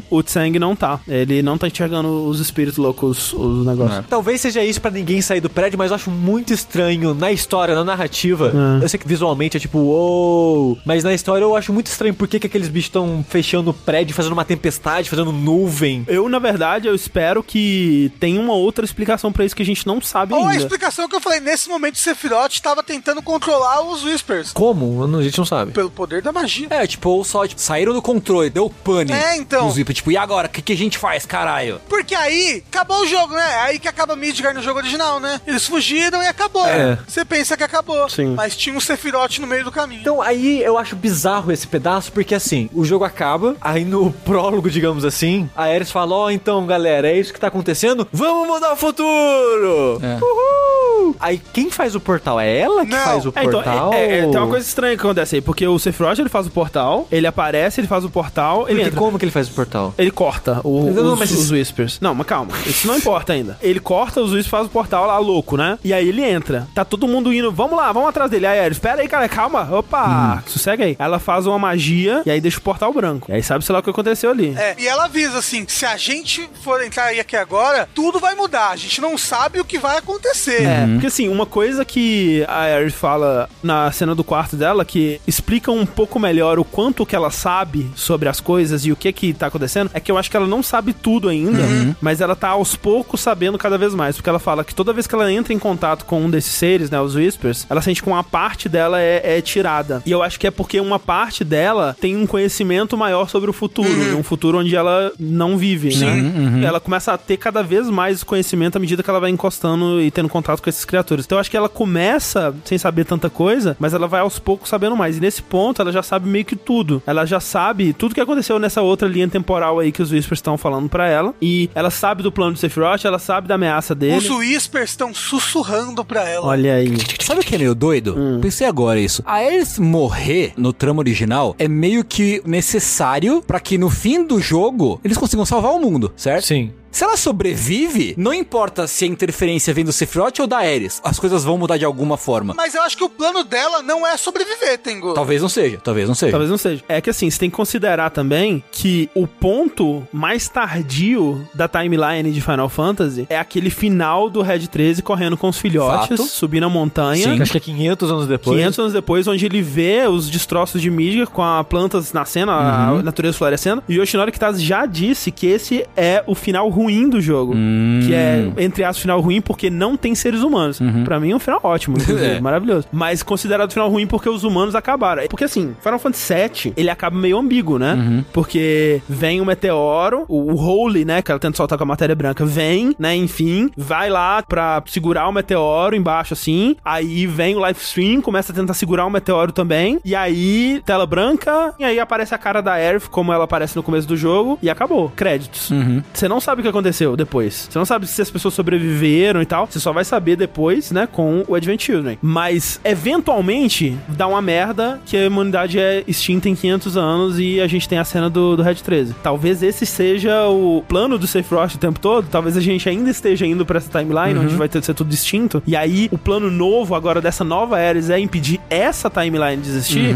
O 0.09 0.21
Tsang 0.21 0.57
não 0.59 0.75
tá. 0.75 0.99
Ele 1.07 1.41
não 1.41 1.57
tá 1.57 1.67
enxergando 1.67 2.27
os 2.27 2.39
espíritos 2.39 2.77
loucos, 2.77 3.33
os 3.33 3.65
negócios. 3.65 4.05
Talvez 4.09 4.41
seja 4.41 4.63
isso 4.63 4.81
pra 4.81 4.91
ninguém 4.91 5.21
sair 5.21 5.39
do 5.41 5.49
prédio, 5.49 5.77
mas 5.77 5.91
eu 5.91 5.95
acho 5.95 6.11
muito 6.11 6.53
estranho 6.53 6.92
na 6.97 7.31
história, 7.31 7.75
na 7.75 7.83
narrativa. 7.83 8.51
É. 8.79 8.83
Eu 8.83 8.89
sei 8.89 8.99
que 8.99 9.07
visualmente 9.07 9.57
é 9.57 9.59
tipo, 9.59 9.77
uou! 9.79 10.77
Mas 10.85 11.03
na 11.03 11.13
história 11.13 11.43
eu 11.43 11.55
acho 11.55 11.71
muito 11.73 11.87
estranho 11.87 12.13
por 12.13 12.27
que, 12.27 12.39
que 12.39 12.47
aqueles 12.47 12.69
bichos 12.69 12.87
estão 12.87 13.23
fechando 13.27 13.71
o 13.71 13.73
prédio, 13.73 14.15
fazendo 14.15 14.33
uma 14.33 14.45
tempestade, 14.45 15.09
fazendo 15.09 15.31
nuvem. 15.31 16.05
Eu, 16.07 16.27
na 16.29 16.39
verdade, 16.39 16.87
eu 16.87 16.95
espero 16.95 17.43
que 17.43 18.11
tenha 18.19 18.39
uma 18.39 18.53
outra 18.53 18.85
explicação 18.85 19.31
pra 19.31 19.45
isso 19.45 19.55
que 19.55 19.63
a 19.63 19.65
gente 19.65 19.85
não 19.87 20.01
sabe 20.01 20.33
Ou 20.33 20.45
a 20.45 20.51
ainda. 20.51 20.63
explicação 20.63 21.07
que 21.07 21.15
eu 21.15 21.21
falei, 21.21 21.39
nesse 21.39 21.69
momento 21.69 21.95
o 21.95 21.99
Sephiroth 21.99 22.53
estava 22.53 22.83
tentando 22.83 23.21
controlar 23.21 23.81
os 23.81 24.03
Whispers. 24.03 24.51
Como? 24.51 25.03
A 25.03 25.23
gente 25.23 25.37
não 25.37 25.45
sabe. 25.45 25.71
Pelo 25.71 25.89
poder 25.89 26.21
da 26.21 26.31
magia. 26.31 26.67
É, 26.69 26.85
tipo, 26.87 27.09
ou 27.09 27.23
só, 27.23 27.45
tipo, 27.47 27.61
saíram 27.61 27.93
do 27.93 28.01
controle, 28.01 28.49
deu 28.49 28.69
pane. 28.69 29.11
É, 29.11 29.37
então. 29.37 29.67
Os 29.67 29.75
Whispers, 29.75 29.97
tipo, 29.97 30.11
e 30.11 30.17
agora? 30.17 30.47
O 30.47 30.49
que, 30.49 30.61
que 30.61 30.73
a 30.73 30.77
gente 30.77 30.97
faz, 30.97 31.25
caralho? 31.25 31.79
Porque 31.87 32.15
aí 32.15 32.63
acabou 32.67 33.01
o 33.01 33.07
jogo, 33.07 33.33
né? 33.33 33.43
É 33.53 33.59
aí 33.61 33.79
que 33.79 33.87
acaba 33.87 34.15
Midgar 34.15 34.53
no 34.53 34.61
jogo 34.61 34.79
original, 34.79 35.19
né? 35.19 35.39
Eles 35.45 35.65
fugiram 35.65 36.21
e 36.21 36.27
acabou. 36.27 36.65
É. 36.67 36.82
Você 37.07 37.25
pensa 37.25 37.55
que 37.57 37.63
acabou. 37.63 38.07
Sim. 38.09 38.33
Mas 38.35 38.55
tinha 38.55 38.75
um 38.75 38.79
Sephiroth 38.79 39.39
no 39.39 39.47
meio 39.47 39.63
do 39.63 39.71
caminho. 39.71 40.01
Então 40.01 40.21
aí 40.21 40.61
eu 40.63 40.77
acho 40.77 40.95
bizarro 40.95 41.51
esse 41.51 41.67
pedaço, 41.67 42.11
porque 42.11 42.35
assim, 42.35 42.69
o 42.73 42.83
jogo 42.85 43.03
acaba, 43.05 43.55
aí 43.61 43.83
no 43.85 44.11
prólogo, 44.11 44.69
digamos 44.69 45.05
assim, 45.05 45.49
a 45.55 45.63
Ares 45.63 45.91
fala, 45.91 46.15
ó, 46.15 46.29
então 46.29 46.65
galera, 46.65 47.07
é 47.09 47.17
isso 47.17 47.33
que 47.33 47.39
tá 47.39 47.47
acontecendo, 47.47 48.07
vamos 48.11 48.47
mudar 48.47 48.73
o 48.73 48.75
futuro! 48.75 49.99
É. 50.01 50.17
Uhul! 50.21 51.15
Aí 51.19 51.41
quem 51.51 51.69
faz 51.69 51.95
o 51.95 51.99
portal? 51.99 52.39
É 52.39 52.57
ela 52.59 52.85
que 52.85 52.91
Não. 52.91 52.97
faz 53.03 53.25
o 53.25 53.33
É, 53.35 53.43
então, 53.43 53.51
portal? 53.61 53.93
é, 53.93 54.17
é, 54.19 54.21
tem 54.27 54.37
uma 54.37 54.47
coisa 54.47 54.65
estranha 54.65 54.95
que 54.95 55.01
acontece 55.03 55.35
aí, 55.35 55.41
porque 55.41 55.67
o 55.67 55.77
Sephiroth 55.77 56.19
ele 56.19 56.29
faz 56.29 56.47
o 56.47 56.49
portal, 56.51 57.07
ele 57.11 57.27
aparece, 57.27 57.81
ele 57.81 57.87
faz 57.87 58.05
o 58.05 58.09
portal, 58.09 58.61
ele 58.67 58.75
Porque 58.75 58.87
entra. 58.87 58.99
como 58.99 59.19
que 59.19 59.25
ele 59.25 59.31
faz 59.31 59.47
o 59.47 59.51
portal? 59.51 59.93
Ele 59.97 60.11
corta 60.11 60.61
o- 60.63 60.89
Não, 60.91 61.03
não, 61.03 61.13
os, 61.13 61.19
mas 61.19 61.31
os 61.31 61.51
Whispers. 61.51 61.99
Não, 62.01 62.15
mas 62.15 62.25
calma. 62.25 62.51
Isso 62.65 62.87
não 62.87 62.97
importa 62.97 63.33
ainda. 63.33 63.57
Ele 63.61 63.79
corta 63.79 64.21
os 64.21 64.31
Whispers, 64.31 64.47
faz 64.47 64.67
o 64.67 64.69
portal 64.69 65.05
lá 65.07 65.17
louco, 65.17 65.57
né? 65.57 65.77
E 65.83 65.93
aí 65.93 66.07
ele 66.07 66.23
entra. 66.23 66.67
Tá 66.73 66.83
todo 66.83 67.07
mundo 67.07 67.31
indo. 67.31 67.51
Vamos 67.51 67.77
lá, 67.77 67.91
vamos 67.91 68.09
atrás 68.09 68.29
dele. 68.29 68.47
Aí 68.47 68.59
Ares, 68.59 68.77
espera 68.77 69.01
aí, 69.01 69.07
cara, 69.07 69.29
calma. 69.29 69.67
Opa, 69.71 70.43
sossega 70.47 70.85
aí. 70.85 70.95
Ela 70.97 71.19
faz 71.19 71.45
uma 71.45 71.59
magia 71.59 72.21
e 72.25 72.31
aí 72.31 72.41
deixa 72.41 72.57
o 72.57 72.61
portal 72.61 72.91
branco. 72.91 73.31
E 73.31 73.35
aí 73.35 73.43
sabe, 73.43 73.63
sei 73.63 73.73
lá, 73.73 73.79
o 73.79 73.83
que 73.83 73.89
aconteceu 73.89 74.31
ali. 74.31 74.55
É, 74.57 74.75
e 74.79 74.87
ela 74.87 75.05
avisa 75.05 75.37
assim: 75.37 75.65
se 75.67 75.85
a 75.85 75.95
gente 75.97 76.49
for 76.61 76.83
entrar 76.83 77.05
aí 77.05 77.19
aqui 77.19 77.35
agora, 77.35 77.87
tudo 77.93 78.19
vai 78.19 78.35
mudar. 78.35 78.69
A 78.69 78.75
gente 78.75 78.99
não 78.99 79.17
sabe 79.17 79.59
o 79.59 79.65
que 79.65 79.77
vai 79.77 79.97
acontecer. 79.97 80.63
É, 80.63 80.87
porque 80.87 81.07
assim, 81.07 81.29
uma 81.29 81.45
coisa 81.45 81.85
que 81.85 82.43
a 82.47 82.61
Ares 82.61 82.93
fala 82.93 83.49
na 83.61 83.91
cena 83.91 84.15
do 84.15 84.23
quarto 84.23 84.55
dela, 84.55 84.83
que 84.83 85.21
explica 85.27 85.71
um 85.71 85.85
pouco 85.85 86.19
melhor 86.19 86.57
o 86.57 86.65
quanto 86.65 87.05
que 87.05 87.15
ela 87.15 87.29
sabe 87.29 87.89
sobre 87.95 88.27
as 88.29 88.39
coisas 88.39 88.85
e 88.85 88.91
o 88.91 88.95
que 88.95 89.11
que 89.13 89.33
tá 89.33 89.47
acontecendo, 89.47 89.91
é 89.93 89.99
que 89.99 90.11
eu 90.11 90.17
acho 90.17 90.29
que 90.29 90.37
ela 90.37 90.47
não 90.47 90.63
sabe 90.63 90.93
tudo 90.93 91.29
ainda, 91.29 91.59
mas 92.01 92.21
ela 92.21 92.35
tá 92.35 92.49
aos 92.49 92.75
poucos 92.75 93.21
sabendo 93.21 93.57
cada 93.57 93.77
vez 93.77 93.93
mais, 93.93 94.15
porque 94.15 94.29
ela 94.29 94.39
fala 94.39 94.63
que 94.63 94.73
toda 94.73 94.93
vez 94.93 95.05
que 95.05 95.13
ela 95.15 95.31
entra 95.31 95.53
em 95.53 95.59
contato 95.59 96.05
com 96.05 96.21
um 96.21 96.29
desses 96.29 96.62
seres, 96.63 96.89
né, 96.89 97.01
os 97.01 97.13
Whispers, 97.13 97.65
ela 97.69 97.81
sente 97.81 98.01
que 98.01 98.07
uma 98.07 98.23
parte 98.23 98.69
dela 98.69 98.97
é, 98.97 99.37
é 99.37 99.41
tirada. 99.41 100.01
E 100.05 100.11
eu 100.11 100.23
acho 100.23 100.39
que 100.39 100.47
é 100.47 100.51
porque 100.51 100.79
uma 100.79 100.97
parte 100.97 101.43
dela 101.43 101.93
tem 101.99 102.15
um 102.15 102.25
conhecimento 102.25 102.97
maior 102.97 103.27
sobre 103.27 103.49
o 103.49 103.53
futuro, 103.53 104.17
um 104.17 104.23
futuro 104.23 104.59
onde 104.59 104.73
ela 104.73 105.11
não 105.19 105.57
vive, 105.57 105.93
né? 105.97 106.63
Ela 106.65 106.79
começa 106.79 107.11
a 107.11 107.17
ter 107.17 107.35
cada 107.35 107.61
vez 107.61 107.89
mais 107.89 108.23
conhecimento 108.23 108.77
à 108.77 108.79
medida 108.79 109.03
que 109.03 109.09
ela 109.09 109.19
vai 109.19 109.29
encostando 109.29 110.01
e 110.01 110.09
tendo 110.09 110.29
contato 110.29 110.61
com 110.61 110.69
essas 110.69 110.85
criaturas. 110.85 111.25
Então 111.25 111.35
eu 111.35 111.41
acho 111.41 111.51
que 111.51 111.57
ela 111.57 111.67
começa 111.67 112.55
sem 112.63 112.77
saber 112.77 113.03
tanta 113.03 113.29
coisa, 113.29 113.75
mas 113.77 113.93
ela 113.93 114.07
vai 114.07 114.21
aos 114.21 114.39
poucos 114.39 114.69
sabendo 114.69 114.95
mais. 114.95 115.17
E 115.17 115.19
nesse 115.19 115.41
ponto 115.41 115.81
ela 115.81 115.91
já 115.91 116.01
sabe 116.01 116.29
meio 116.29 116.45
que 116.45 116.55
tudo. 116.55 117.03
Ela 117.05 117.25
já 117.25 117.41
sabe 117.41 117.91
tudo 117.91 118.15
que 118.15 118.21
aconteceu 118.21 118.57
nessa 118.57 118.81
outra 118.81 119.05
linha 119.05 119.27
temporal 119.27 119.79
aí 119.79 119.91
que 119.91 120.01
os 120.01 120.11
Whispers 120.11 120.37
estão 120.37 120.57
falando 120.57 120.87
pra 120.87 121.09
ela. 121.09 121.33
E 121.41 121.69
ela 121.75 121.89
sabe 121.89 122.23
do 122.23 122.31
plano 122.31 122.53
de 122.53 122.59
Sephiroth, 122.59 123.03
ela 123.03 123.19
sabe 123.19 123.49
da 123.49 123.55
ameaça 123.55 123.93
dele. 123.93 124.15
Os 124.15 124.29
Whispers 124.29 124.91
estão 124.91 125.13
sussurrando 125.13 126.05
pra 126.05 126.27
ela. 126.27 126.52
Olha 126.53 126.75
aí. 126.75 126.95
Sabe 127.19 127.41
o 127.41 127.43
que 127.43 127.55
é 127.55 127.57
meio 127.57 127.73
doido? 127.73 128.15
Pensei 128.39 128.67
agora 128.67 128.99
isso. 128.99 129.23
A 129.25 129.37
Aerith 129.37 129.79
morrer 129.79 130.53
no 130.55 130.71
trama 130.71 130.99
original 130.99 131.55
é 131.57 131.67
meio 131.67 132.03
que 132.03 132.43
necessário 132.45 133.41
pra 133.41 133.59
que 133.59 133.75
no 133.75 133.89
fim 133.89 134.23
do 134.23 134.39
jogo 134.39 135.01
eles 135.03 135.17
consigam 135.17 135.45
salvar 135.47 135.71
o 135.71 135.79
mundo, 135.79 136.13
certo? 136.15 136.45
Sim. 136.45 136.71
Se 136.93 137.03
ela 137.03 137.17
sobrevive, 137.17 138.13
não 138.17 138.33
importa 138.33 138.85
se 138.87 139.03
a 139.03 139.07
interferência 139.07 139.73
vem 139.73 139.83
do 139.83 139.91
Sephiroth 139.91 140.39
ou 140.39 140.47
da 140.47 140.59
Ares, 140.59 141.01
as 141.03 141.19
coisas 141.19 141.43
vão 141.43 141.57
mudar 141.57 141.75
de 141.77 141.83
alguma 141.85 142.17
forma. 142.17 142.53
Mas 142.55 142.75
eu 142.75 142.81
acho 142.83 142.95
que 142.95 143.03
o 143.03 143.09
plano 143.09 143.43
dela 143.43 143.81
não 143.81 144.05
é 144.07 144.15
sobreviver, 144.15 144.77
Tengu. 144.77 145.13
Talvez 145.15 145.41
não 145.41 145.49
seja, 145.49 145.79
talvez 145.83 146.07
não 146.07 146.13
seja. 146.15 146.31
Talvez 146.31 146.49
não 146.51 146.57
seja. 146.57 146.83
É 146.87 147.01
que 147.01 147.09
assim, 147.09 147.29
você 147.29 147.39
tem 147.39 147.49
que 147.49 147.55
considerar 147.55 148.11
também 148.11 148.63
que 148.71 149.09
o 149.15 149.25
ponto 149.27 150.07
mais 150.13 150.47
tardio 150.47 151.45
da 151.53 151.67
timeline 151.67 152.31
de 152.31 152.39
Final 152.41 152.69
Fantasy 152.69 153.25
é 153.29 153.39
aquele 153.39 153.71
final 153.71 154.29
do 154.29 154.41
Red 154.43 154.67
13 154.67 155.01
correndo 155.01 155.35
com 155.35 155.49
os 155.49 155.57
filhotes, 155.57 156.09
Fato. 156.17 156.23
subindo 156.29 156.65
a 156.65 156.69
montanha. 156.69 157.23
Sim. 157.35 157.41
Acho 157.41 157.51
que 157.53 157.57
é 157.57 157.61
500 157.61 158.11
anos 158.11 158.27
depois. 158.27 158.57
500 158.57 158.79
anos 158.79 158.93
depois, 158.93 159.27
onde 159.27 159.45
ele 159.45 159.61
vê 159.63 160.07
os 160.07 160.29
destroços 160.29 160.79
de 160.81 160.91
Midgar 160.91 161.27
com 161.27 161.41
as 161.43 161.65
plantas 161.67 162.13
nascendo, 162.13 162.51
a 162.51 162.91
Uhum. 162.93 163.01
natureza 163.01 163.35
florescendo. 163.37 163.83
E 163.89 163.95
Yoshinori 163.95 164.31
Kitase 164.31 164.63
já 164.63 164.85
disse 164.85 165.31
que 165.31 165.47
esse 165.47 165.85
é 165.97 166.23
o 166.27 166.35
final 166.35 166.69
ruim 166.69 166.82
do 167.09 167.21
jogo. 167.21 167.53
Hum. 167.55 167.99
Que 168.05 168.13
é, 168.13 168.51
entre 168.57 168.83
aspas, 168.83 169.01
final 169.01 169.19
ruim 169.21 169.41
porque 169.41 169.69
não 169.69 169.95
tem 169.97 170.13
seres 170.15 170.41
humanos. 170.41 170.79
Pra 171.05 171.19
mim 171.19 171.31
é 171.31 171.35
um 171.35 171.39
final 171.39 171.59
ótimo, 171.63 171.97
inclusive, 172.01 172.37
É. 172.37 172.39
maravilhoso. 172.39 172.87
Mas 172.91 173.21
considerado 173.23 173.71
final 173.71 173.89
ruim 173.89 174.05
porque 174.07 174.29
os 174.29 174.43
humanos 174.43 174.75
acabaram. 174.75 175.23
Porque 175.27 175.43
assim, 175.43 175.75
Final 175.81 175.99
Fantasy 175.99 176.33
VII, 176.33 176.73
ele 176.77 176.89
acaba 176.89 177.17
meio 177.17 177.37
ambíguo, 177.37 177.77
né? 177.79 178.23
Porque 178.33 179.01
vem 179.07 179.41
o 179.41 179.45
meteoro, 179.45 180.25
o, 180.27 180.51
o 180.53 180.55
Holy, 180.55 181.05
né? 181.05 181.21
Que 181.21 181.31
ela 181.31 181.39
tenta 181.39 181.57
soltar 181.57 181.77
com 181.77 181.83
a 181.83 181.87
matéria 181.87 182.15
branca, 182.15 182.45
vem, 182.45 182.95
né? 182.99 183.15
Enfim, 183.15 183.69
vai 183.77 184.09
lá 184.09 184.41
pra 184.43 184.81
segurar 184.87 185.27
o 185.27 185.31
meteoro 185.31 185.95
embaixo, 185.95 186.33
assim. 186.33 186.75
Aí 186.83 187.25
vem 187.27 187.55
o 187.55 187.65
Life 187.65 187.81
Stream, 187.83 188.21
começa 188.21 188.51
a 188.51 188.55
tentar 188.55 188.73
segurar 188.73 189.05
o 189.05 189.09
meteoro 189.09 189.51
também. 189.51 189.99
E 190.03 190.15
aí, 190.15 190.81
tela 190.85 191.05
branca, 191.05 191.73
e 191.79 191.83
aí 191.83 191.99
aparece 191.99 192.33
a 192.33 192.37
cara 192.37 192.61
da 192.61 192.73
Aerith, 192.73 193.07
como 193.09 193.31
ela 193.33 193.43
aparece 193.45 193.75
no 193.75 193.83
começo 193.83 194.07
do 194.07 194.17
jogo, 194.17 194.57
e 194.61 194.69
acabou. 194.69 195.11
Créditos. 195.15 195.71
Você 196.13 196.27
não 196.27 196.39
sabe 196.39 196.61
o 196.61 196.63
que 196.63 196.67
aconteceu 196.73 197.15
depois. 197.15 197.67
Você 197.69 197.77
não 197.77 197.85
sabe 197.85 198.07
se 198.07 198.21
as 198.21 198.29
pessoas 198.29 198.53
sobreviveram 198.53 199.41
e 199.41 199.45
tal. 199.45 199.67
Você 199.67 199.79
só 199.79 199.93
vai 199.93 200.03
saber 200.03 200.35
depois, 200.35 200.91
né, 200.91 201.07
com 201.09 201.43
o 201.47 201.55
Advent 201.55 201.81
Children. 201.81 202.17
Mas, 202.21 202.79
eventualmente, 202.83 203.97
dá 204.09 204.27
uma 204.27 204.41
merda 204.41 204.99
que 205.05 205.17
a 205.17 205.27
humanidade 205.27 205.79
é 205.79 206.03
extinta 206.07 206.49
em 206.49 206.55
500 206.55 206.97
anos 206.97 207.39
e 207.39 207.61
a 207.61 207.67
gente 207.67 207.87
tem 207.87 207.97
a 207.97 208.03
cena 208.05 208.29
do, 208.29 208.57
do 208.57 208.63
Red 208.63 208.75
13. 208.75 209.15
Talvez 209.23 209.61
esse 209.63 209.85
seja 209.85 210.47
o 210.47 210.83
plano 210.87 211.17
do 211.17 211.27
Sephiroth 211.27 211.75
o 211.75 211.77
tempo 211.77 211.99
todo. 211.99 212.27
Talvez 212.29 212.57
a 212.57 212.61
gente 212.61 212.87
ainda 212.89 213.09
esteja 213.09 213.45
indo 213.45 213.65
pra 213.65 213.77
essa 213.77 213.89
timeline, 213.89 214.39
onde 214.39 214.55
vai 214.55 214.67
ter, 214.67 214.83
ser 214.83 214.93
tudo 214.93 215.09
distinto. 215.09 215.61
E 215.65 215.75
aí, 215.75 216.09
o 216.11 216.17
plano 216.17 216.49
novo 216.49 216.95
agora 216.95 217.21
dessa 217.21 217.43
nova 217.43 217.77
Ares 217.77 218.09
é 218.09 218.19
impedir 218.19 218.59
essa 218.69 219.09
timeline 219.09 219.61
de 219.61 219.69
existir? 219.69 220.15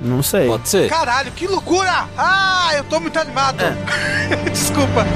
Não 0.00 0.22
sei. 0.22 0.46
Pode 0.46 0.68
ser. 0.68 0.88
Caralho, 0.88 1.32
que 1.32 1.46
loucura! 1.46 2.06
Ah, 2.16 2.70
eu 2.76 2.84
tô 2.84 3.00
muito 3.00 3.18
animado. 3.18 3.62
Desculpa. 4.50 5.06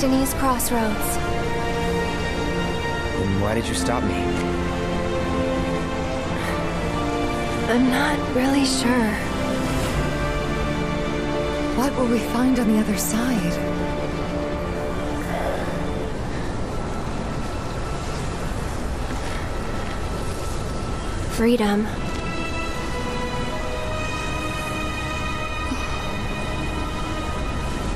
Destiny's 0.00 0.32
Crossroads. 0.32 1.16
Then 3.18 3.40
why 3.42 3.54
did 3.54 3.66
you 3.66 3.74
stop 3.74 4.02
me? 4.02 4.14
I'm 7.68 7.90
not 7.90 8.34
really 8.34 8.64
sure. 8.64 9.12
What 11.76 11.94
will 11.98 12.06
we 12.06 12.18
find 12.18 12.58
on 12.58 12.68
the 12.68 12.78
other 12.78 12.96
side? 12.96 13.52
Freedom. 21.34 21.86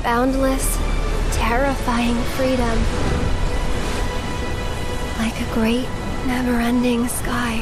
Boundless, 0.03 0.84
terrifying 1.47 2.15
freedom. 2.33 2.77
Like 5.19 5.39
a 5.39 5.53
great, 5.53 5.87
never 6.25 6.59
ending 6.59 7.07
sky. 7.07 7.59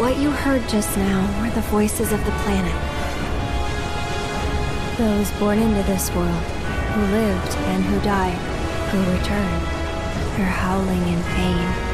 What 0.00 0.16
you 0.18 0.32
heard 0.32 0.68
just 0.68 0.96
now 0.96 1.20
were 1.40 1.50
the 1.50 1.60
voices 1.70 2.10
of 2.12 2.18
the 2.24 2.32
planet. 2.42 2.74
Those 4.98 5.30
born 5.38 5.60
into 5.60 5.84
this 5.84 6.10
world, 6.16 6.44
who 6.94 7.02
lived 7.12 7.52
and 7.70 7.84
who 7.84 8.00
died, 8.00 8.38
who 8.90 8.98
returned. 9.16 9.66
They're 10.36 10.46
howling 10.46 11.02
in 11.06 11.22
pain. 11.22 11.87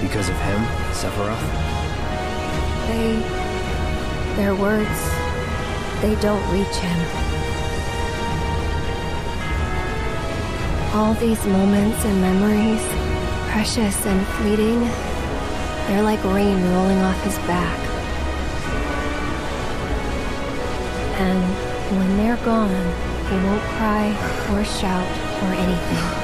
Because 0.00 0.28
of 0.28 0.36
him, 0.36 0.60
Sephiroth? 0.92 1.42
They. 2.86 3.18
Their 4.36 4.54
words. 4.54 5.00
They 6.00 6.14
don't 6.20 6.42
reach 6.52 6.76
him. 6.76 7.00
All 10.94 11.14
these 11.14 11.44
moments 11.46 12.04
and 12.04 12.20
memories, 12.20 12.82
precious 13.50 14.06
and 14.06 14.26
fleeting, 14.38 14.80
they're 15.88 16.02
like 16.02 16.22
rain 16.24 16.62
rolling 16.72 16.98
off 16.98 17.20
his 17.24 17.36
back. 17.46 17.78
And 21.18 21.98
when 21.98 22.16
they're 22.16 22.36
gone, 22.44 22.70
he 23.28 23.36
won't 23.44 23.62
cry 23.76 24.08
or 24.52 24.64
shout 24.64 25.08
or 25.42 25.52
anything. 25.54 26.17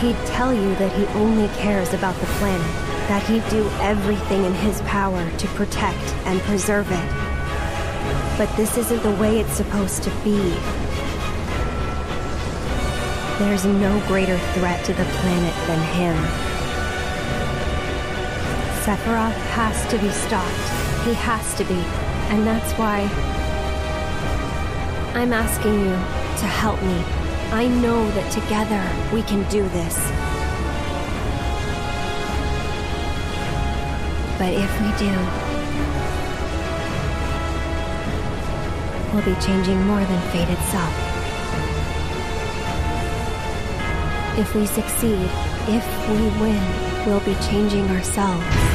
He'd 0.00 0.16
tell 0.26 0.52
you 0.52 0.74
that 0.76 0.92
he 0.92 1.06
only 1.18 1.48
cares 1.56 1.94
about 1.94 2.14
the 2.16 2.26
planet, 2.38 2.66
that 3.08 3.22
he'd 3.26 3.48
do 3.48 3.68
everything 3.80 4.44
in 4.44 4.52
his 4.54 4.80
power 4.82 5.30
to 5.38 5.46
protect 5.48 6.14
and 6.26 6.40
preserve 6.42 6.90
it. 6.90 8.38
But 8.38 8.54
this 8.56 8.76
isn't 8.76 9.02
the 9.02 9.12
way 9.12 9.40
it's 9.40 9.52
supposed 9.52 10.02
to 10.02 10.10
be. 10.22 10.38
There's 13.38 13.64
no 13.64 14.02
greater 14.06 14.38
threat 14.54 14.84
to 14.84 14.92
the 14.92 15.04
planet 15.04 15.54
than 15.66 15.80
him. 15.94 16.16
Sephiroth 18.84 19.32
has 19.54 19.86
to 19.90 19.98
be 19.98 20.10
stopped. 20.10 21.06
He 21.06 21.14
has 21.14 21.54
to 21.54 21.64
be. 21.64 21.80
And 22.30 22.46
that's 22.46 22.72
why 22.74 23.08
I'm 25.14 25.32
asking 25.32 25.78
you 25.80 25.94
to 25.94 26.46
help 26.46 26.82
me. 26.82 27.13
I 27.54 27.68
know 27.68 28.10
that 28.10 28.32
together 28.32 28.82
we 29.14 29.22
can 29.22 29.48
do 29.48 29.62
this. 29.68 29.94
But 34.40 34.52
if 34.54 34.72
we 34.82 34.90
do, 34.98 35.14
we'll 39.12 39.24
be 39.24 39.40
changing 39.40 39.86
more 39.86 40.04
than 40.04 40.20
fate 40.32 40.50
itself. 40.50 40.92
If 44.36 44.52
we 44.56 44.66
succeed, 44.66 45.30
if 45.68 46.08
we 46.08 46.26
win, 46.42 47.06
we'll 47.06 47.20
be 47.20 47.36
changing 47.46 47.88
ourselves. 47.90 48.73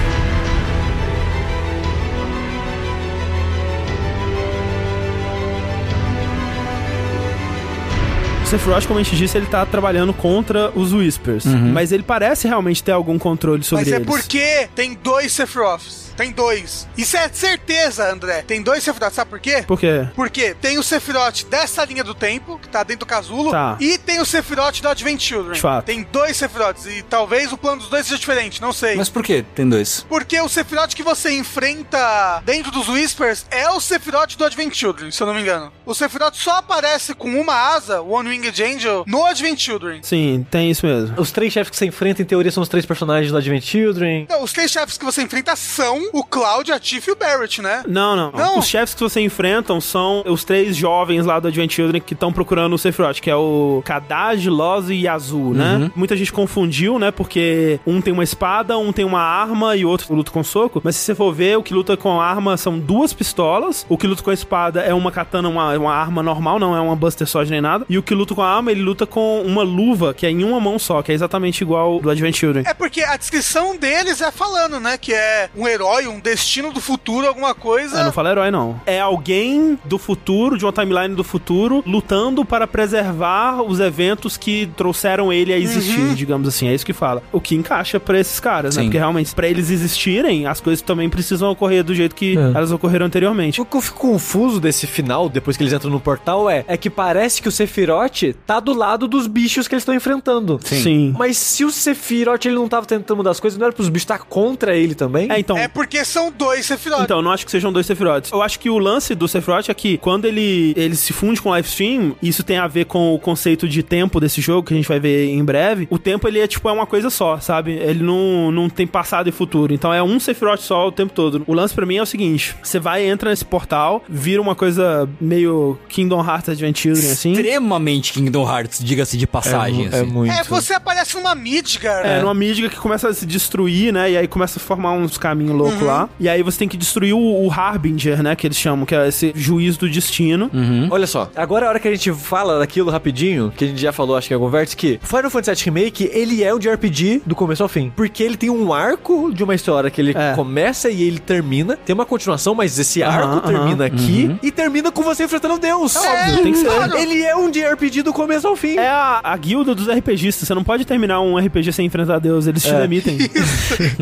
O 8.49 8.51
Sephiroth, 8.51 8.87
como 8.87 8.99
a 8.99 9.03
gente 9.03 9.15
disse, 9.15 9.37
ele 9.37 9.45
tá 9.45 9.63
trabalhando 9.63 10.11
contra 10.11 10.71
os 10.71 10.91
Whispers. 10.91 11.45
Mas 11.45 11.91
ele 11.91 12.01
parece 12.01 12.47
realmente 12.47 12.83
ter 12.83 12.91
algum 12.91 13.19
controle 13.19 13.61
sobre 13.61 13.85
Mas 13.85 13.93
é 13.93 13.97
eles. 13.97 14.07
porque 14.07 14.67
tem 14.73 14.95
dois 14.95 15.31
Sephiroths. 15.33 16.08
Tem 16.19 16.31
dois. 16.33 16.85
Isso 16.97 17.15
é 17.15 17.29
certeza, 17.29 18.11
André. 18.11 18.41
Tem 18.41 18.61
dois 18.61 18.83
Sephiroth, 18.83 19.13
sabe 19.13 19.29
por 19.29 19.39
quê? 19.39 19.63
Por 19.65 19.79
quê? 19.79 20.05
Porque 20.13 20.53
tem 20.53 20.77
o 20.77 20.83
Sephiroth 20.83 21.45
dessa 21.49 21.85
linha 21.85 22.03
do 22.03 22.13
tempo, 22.13 22.59
que 22.59 22.67
tá 22.67 22.83
dentro 22.83 22.99
do 22.99 23.05
casulo, 23.05 23.51
Tá. 23.51 23.77
e 23.79 23.97
tem 23.97 24.19
o 24.19 24.25
Sephiroth 24.25 24.81
do 24.81 24.89
Advent 24.89 25.21
Children. 25.21 25.53
De 25.53 25.61
fato. 25.61 25.85
Tem 25.85 26.03
dois 26.11 26.35
Sephiroths, 26.35 26.85
e 26.87 27.01
talvez 27.03 27.53
o 27.53 27.57
plano 27.57 27.77
dos 27.79 27.89
dois 27.89 28.05
seja 28.05 28.19
diferente, 28.19 28.61
não 28.61 28.73
sei. 28.73 28.95
Mas 28.97 29.07
por 29.07 29.23
que 29.23 29.43
tem 29.55 29.67
dois? 29.67 30.05
Porque 30.09 30.39
o 30.41 30.49
Sephiroth 30.49 30.93
que 30.93 31.03
você 31.03 31.31
enfrenta 31.31 32.41
dentro 32.45 32.69
dos 32.69 32.89
Whispers 32.89 33.45
é 33.49 33.69
o 33.69 33.79
Sephiroth 33.79 34.35
do 34.35 34.43
Advent 34.43 34.73
Children, 34.75 35.11
se 35.11 35.23
eu 35.23 35.27
não 35.27 35.33
me 35.33 35.41
engano. 35.41 35.71
O 35.85 35.95
Sephiroth 35.95 36.35
só 36.35 36.57
aparece 36.57 37.13
com 37.13 37.39
uma 37.39 37.53
asa, 37.53 38.01
o 38.01 38.11
One 38.11 38.29
Winged 38.29 38.61
Angel, 38.61 39.05
no 39.07 39.25
Advent 39.25 39.57
Children. 39.59 40.01
Sim, 40.03 40.45
tem 40.51 40.69
isso 40.69 40.85
mesmo. 40.85 41.19
Os 41.19 41.31
três 41.31 41.53
chefes 41.53 41.69
que 41.71 41.77
você 41.77 41.85
enfrenta, 41.85 42.21
em 42.21 42.25
teoria, 42.25 42.51
são 42.51 42.61
os 42.61 42.69
três 42.69 42.85
personagens 42.85 43.31
do 43.31 43.37
Advent 43.37 43.63
Children. 43.63 44.23
Então, 44.23 44.43
os 44.43 44.51
três 44.51 44.69
chefes 44.69 44.97
que 44.97 45.05
você 45.05 45.21
enfrenta 45.21 45.55
são 45.55 46.08
o 46.13 46.23
Cloud, 46.23 46.71
a 46.71 46.79
Tiff 46.79 47.09
e 47.09 47.13
o 47.13 47.15
Barrett, 47.15 47.61
né? 47.61 47.83
Não, 47.87 48.15
não, 48.15 48.31
Não? 48.31 48.59
Os 48.59 48.67
chefes 48.67 48.93
que 48.93 49.01
você 49.01 49.21
enfrentam 49.21 49.79
são 49.79 50.23
os 50.25 50.43
três 50.43 50.75
jovens 50.75 51.25
lá 51.25 51.39
do 51.39 51.47
Advent 51.47 51.71
Children 51.71 52.01
que 52.01 52.13
estão 52.13 52.31
procurando 52.31 52.73
o 52.73 52.77
Sephiroth, 52.77 53.19
que 53.19 53.29
é 53.29 53.35
o 53.35 53.81
Kadaj, 53.85 54.47
Loz 54.47 54.89
e 54.89 55.03
Yazoo, 55.05 55.53
né? 55.53 55.91
Muita 55.95 56.15
gente 56.15 56.31
confundiu, 56.31 56.99
né? 56.99 57.11
Porque 57.11 57.79
um 57.85 58.01
tem 58.01 58.13
uma 58.13 58.23
espada, 58.23 58.77
um 58.77 58.91
tem 58.91 59.05
uma 59.05 59.21
arma 59.21 59.75
e 59.75 59.85
o 59.85 59.89
outro 59.89 60.13
luta 60.13 60.31
com 60.31 60.43
soco. 60.43 60.81
Mas 60.83 60.95
se 60.95 61.03
você 61.03 61.15
for 61.15 61.33
ver, 61.33 61.57
o 61.57 61.63
que 61.63 61.73
luta 61.73 61.95
com 61.97 62.19
arma 62.19 62.57
são 62.57 62.79
duas 62.79 63.13
pistolas. 63.13 63.85
O 63.89 63.97
que 63.97 64.07
luta 64.07 64.23
com 64.23 64.29
a 64.29 64.33
espada 64.33 64.81
é 64.81 64.93
uma 64.93 65.11
katana, 65.11 65.47
uma, 65.49 65.77
uma 65.77 65.93
arma 65.93 66.23
normal, 66.23 66.59
não 66.59 66.75
é 66.75 66.79
uma 66.81 66.95
Buster 66.95 67.27
Sword 67.27 67.51
nem 67.51 67.61
nada. 67.61 67.85
E 67.89 67.97
o 67.97 68.03
que 68.03 68.13
luta 68.13 68.35
com 68.35 68.41
a 68.41 68.49
arma, 68.49 68.71
ele 68.71 68.81
luta 68.81 69.05
com 69.05 69.41
uma 69.41 69.63
luva, 69.63 70.13
que 70.13 70.25
é 70.25 70.31
em 70.31 70.43
uma 70.43 70.59
mão 70.59 70.77
só, 70.79 71.01
que 71.01 71.11
é 71.11 71.15
exatamente 71.15 71.61
igual 71.61 71.99
do 71.99 72.09
Advent 72.09 72.35
Children. 72.35 72.63
É 72.67 72.73
porque 72.73 73.01
a 73.01 73.17
descrição 73.17 73.75
deles 73.77 74.21
é 74.21 74.31
falando, 74.31 74.79
né? 74.79 74.97
Que 74.97 75.13
é 75.13 75.49
um 75.55 75.67
herói, 75.67 75.98
um 76.07 76.19
destino 76.19 76.71
do 76.71 76.79
futuro, 76.81 77.27
alguma 77.27 77.53
coisa. 77.53 77.99
É, 77.99 78.03
não 78.03 78.11
fala 78.11 78.31
herói, 78.31 78.51
não. 78.51 78.79
É 78.85 78.99
alguém 78.99 79.77
do 79.85 79.97
futuro, 79.97 80.57
de 80.57 80.65
uma 80.65 80.71
timeline 80.73 81.15
do 81.15 81.23
futuro, 81.23 81.83
lutando 81.85 82.43
para 82.45 82.67
preservar 82.67 83.61
os 83.61 83.79
eventos 83.79 84.37
que 84.37 84.67
trouxeram 84.75 85.31
ele 85.31 85.53
a 85.53 85.57
existir, 85.57 85.99
Uhum. 85.99 86.13
digamos 86.13 86.47
assim. 86.47 86.67
É 86.67 86.73
isso 86.73 86.85
que 86.85 86.93
fala. 86.93 87.21
O 87.31 87.39
que 87.39 87.55
encaixa 87.55 87.99
pra 87.99 88.19
esses 88.19 88.39
caras, 88.39 88.75
né? 88.75 88.81
Sim. 88.81 88.87
Porque 88.87 88.97
realmente, 88.97 89.33
pra 89.33 89.47
eles 89.47 89.69
existirem, 89.69 90.45
as 90.47 90.59
coisas 90.59 90.81
também 90.81 91.09
precisam 91.09 91.49
ocorrer 91.51 91.83
do 91.83 91.93
jeito 91.93 92.15
que 92.15 92.37
É. 92.37 92.41
elas 92.41 92.71
ocorreram 92.71 93.05
anteriormente. 93.05 93.61
O 93.61 93.65
que 93.65 93.77
eu 93.77 93.81
fico 93.81 93.99
confuso 93.99 94.59
desse 94.59 94.87
final, 94.87 95.29
depois 95.29 95.55
que 95.57 95.63
eles 95.63 95.73
entram 95.73 95.91
no 95.91 95.99
portal, 95.99 96.49
é, 96.49 96.63
é 96.67 96.77
que 96.77 96.89
parece 96.89 97.41
que 97.41 97.47
o 97.47 97.51
Sephiroth 97.51 98.33
tá 98.45 98.59
do 98.59 98.73
lado 98.73 99.07
dos 99.07 99.27
bichos 99.27 99.67
que 99.67 99.75
eles 99.75 99.81
estão 99.81 99.93
enfrentando. 99.95 100.59
Sim. 100.63 100.81
Sim. 100.83 101.15
Mas 101.17 101.37
se 101.37 101.63
o 101.65 101.71
Sephiroth 101.71 102.45
ele 102.45 102.55
não 102.55 102.67
tava 102.67 102.85
tentando 102.85 103.17
mudar 103.17 103.31
as 103.31 103.39
coisas, 103.39 103.57
não 103.57 103.65
era 103.65 103.73
pros 103.73 103.89
bichos 103.89 104.03
estar 104.03 104.19
contra 104.19 104.75
ele 104.75 104.95
também? 104.95 105.29
É, 105.31 105.39
então. 105.39 105.57
É 105.57 105.67
porque 105.67 105.88
são 106.03 106.31
dois 106.31 106.65
Sephiroth. 106.65 107.03
Então, 107.03 107.17
eu 107.17 107.23
não 107.23 107.31
acho 107.31 107.45
que 107.45 107.51
sejam 107.51 107.71
dois 107.71 107.85
Sephiroths. 107.85 108.31
Eu 108.31 108.41
acho 108.41 108.59
que 108.59 108.69
o 108.69 108.77
lance 108.77 109.15
do 109.15 109.27
Sephiroth 109.27 109.69
é 109.69 109.73
que 109.73 109.97
quando 109.97 110.25
ele, 110.25 110.73
ele 110.75 110.95
se 110.95 111.13
funde 111.13 111.41
com 111.41 111.49
o 111.49 111.55
Livestream, 111.55 112.15
isso 112.21 112.43
tem 112.43 112.57
a 112.57 112.67
ver 112.67 112.85
com 112.85 113.13
o 113.13 113.19
conceito 113.19 113.67
de 113.67 113.83
tempo 113.83 114.19
desse 114.19 114.41
jogo, 114.41 114.67
que 114.67 114.73
a 114.73 114.77
gente 114.77 114.87
vai 114.87 114.99
ver 114.99 115.29
em 115.29 115.43
breve. 115.43 115.87
O 115.89 115.97
tempo, 115.97 116.27
ele 116.27 116.39
é 116.39 116.47
tipo, 116.47 116.67
é 116.69 116.71
uma 116.71 116.85
coisa 116.85 117.09
só, 117.09 117.39
sabe? 117.39 117.73
Ele 117.73 118.03
não, 118.03 118.51
não 118.51 118.69
tem 118.69 118.87
passado 118.87 119.29
e 119.29 119.31
futuro. 119.31 119.73
Então 119.73 119.93
é 119.93 120.01
um 120.01 120.19
Sephiroth 120.19 120.61
só 120.61 120.87
o 120.87 120.91
tempo 120.91 121.13
todo. 121.13 121.43
O 121.47 121.53
lance 121.53 121.73
pra 121.73 121.85
mim 121.85 121.97
é 121.97 122.01
o 122.01 122.05
seguinte: 122.05 122.55
você 122.61 122.79
vai, 122.79 123.07
entra 123.07 123.29
nesse 123.29 123.45
portal, 123.45 124.03
vira 124.07 124.41
uma 124.41 124.55
coisa 124.55 125.09
meio 125.19 125.77
Kingdom 125.87 126.23
Hearts 126.23 126.49
Advent 126.49 126.77
Children, 126.77 127.11
assim. 127.11 127.31
Extremamente 127.33 128.13
Kingdom 128.13 128.49
Hearts, 128.49 128.83
diga-se 128.83 129.17
de 129.17 129.27
passagem. 129.27 129.85
É, 129.91 130.01
assim. 130.01 130.05
muito. 130.05 130.31
É, 130.31 130.43
você 130.43 130.73
aparece 130.73 131.15
numa 131.15 131.35
Midgar. 131.35 132.05
É, 132.05 132.21
numa 132.21 132.33
mídia 132.33 132.69
que 132.69 132.77
começa 132.77 133.09
a 133.09 133.13
se 133.13 133.25
destruir, 133.25 133.93
né? 133.93 134.11
E 134.11 134.17
aí 134.17 134.27
começa 134.27 134.59
a 134.59 134.61
formar 134.61 134.91
uns 134.93 135.17
caminhos 135.17 135.55
loucos 135.55 135.68
Uhum. 135.75 135.85
lá. 135.85 136.09
E 136.19 136.27
aí 136.29 136.41
você 136.43 136.59
tem 136.59 136.67
que 136.67 136.77
destruir 136.77 137.13
o, 137.13 137.45
o 137.45 137.51
Harbinger, 137.51 138.21
né? 138.23 138.35
Que 138.35 138.47
eles 138.47 138.57
chamam, 138.57 138.85
que 138.85 138.95
é 138.95 139.07
esse 139.07 139.31
juiz 139.35 139.77
do 139.77 139.89
destino. 139.89 140.49
Olha 140.89 141.07
só, 141.07 141.29
agora 141.35 141.65
é 141.65 141.67
a 141.67 141.69
hora 141.71 141.79
que 141.79 141.87
a 141.87 141.91
gente 141.91 142.11
fala 142.13 142.59
daquilo 142.59 142.89
rapidinho, 142.91 143.51
que 143.55 143.65
a 143.65 143.67
gente 143.67 143.81
já 143.81 143.91
falou, 143.91 144.15
acho 144.17 144.27
que 144.27 144.33
em 144.33 144.35
algum 144.35 144.49
vértice, 144.49 144.75
que 144.75 144.99
Final 145.03 145.29
Fantasy 145.29 145.63
VII 145.63 145.73
Remake, 145.73 146.09
ele 146.13 146.43
é 146.43 146.53
um 146.53 146.59
JRPG 146.59 147.21
do 147.25 147.35
começo 147.35 147.63
ao 147.63 147.69
fim. 147.69 147.91
Porque 147.95 148.23
ele 148.23 148.37
tem 148.37 148.49
um 148.49 148.73
arco 148.73 149.31
de 149.33 149.43
uma 149.43 149.55
história 149.55 149.89
que 149.89 149.99
ele 150.01 150.11
É. 150.15 150.33
começa 150.35 150.89
e 150.89 151.03
ele 151.03 151.19
termina. 151.19 151.77
Tem 151.77 151.93
uma 151.93 152.05
continuação, 152.05 152.53
mas 152.55 152.77
esse 152.79 153.01
arco 153.03 153.27
aham, 153.27 153.39
termina 153.41 153.85
aqui 153.85 154.35
e 154.41 154.51
termina 154.51 154.91
com 154.91 155.01
você 155.03 155.23
enfrentando 155.23 155.57
Deus. 155.59 155.95
É 155.95 155.99
óbvio, 155.99 156.43
tem 156.43 156.51
que 156.53 156.59
ser. 156.59 156.65
claro. 156.67 156.97
Ele 156.97 157.21
é 157.23 157.35
um 157.35 157.49
JRPG 157.49 158.03
do 158.03 158.13
começo 158.13 158.47
ao 158.47 158.55
fim. 158.55 158.77
É 158.77 158.87
a, 158.89 159.19
a 159.23 159.37
guilda 159.37 159.73
dos 159.75 159.87
RPGistas. 159.87 160.47
Você 160.47 160.53
não 160.53 160.63
pode 160.63 160.85
terminar 160.85 161.21
um 161.21 161.37
RPG 161.37 161.71
sem 161.73 161.85
enfrentar 161.85 162.19
Deus. 162.19 162.47
Eles 162.47 162.63
te 162.63 162.69
É. 162.69 162.79
demitem. 162.81 163.17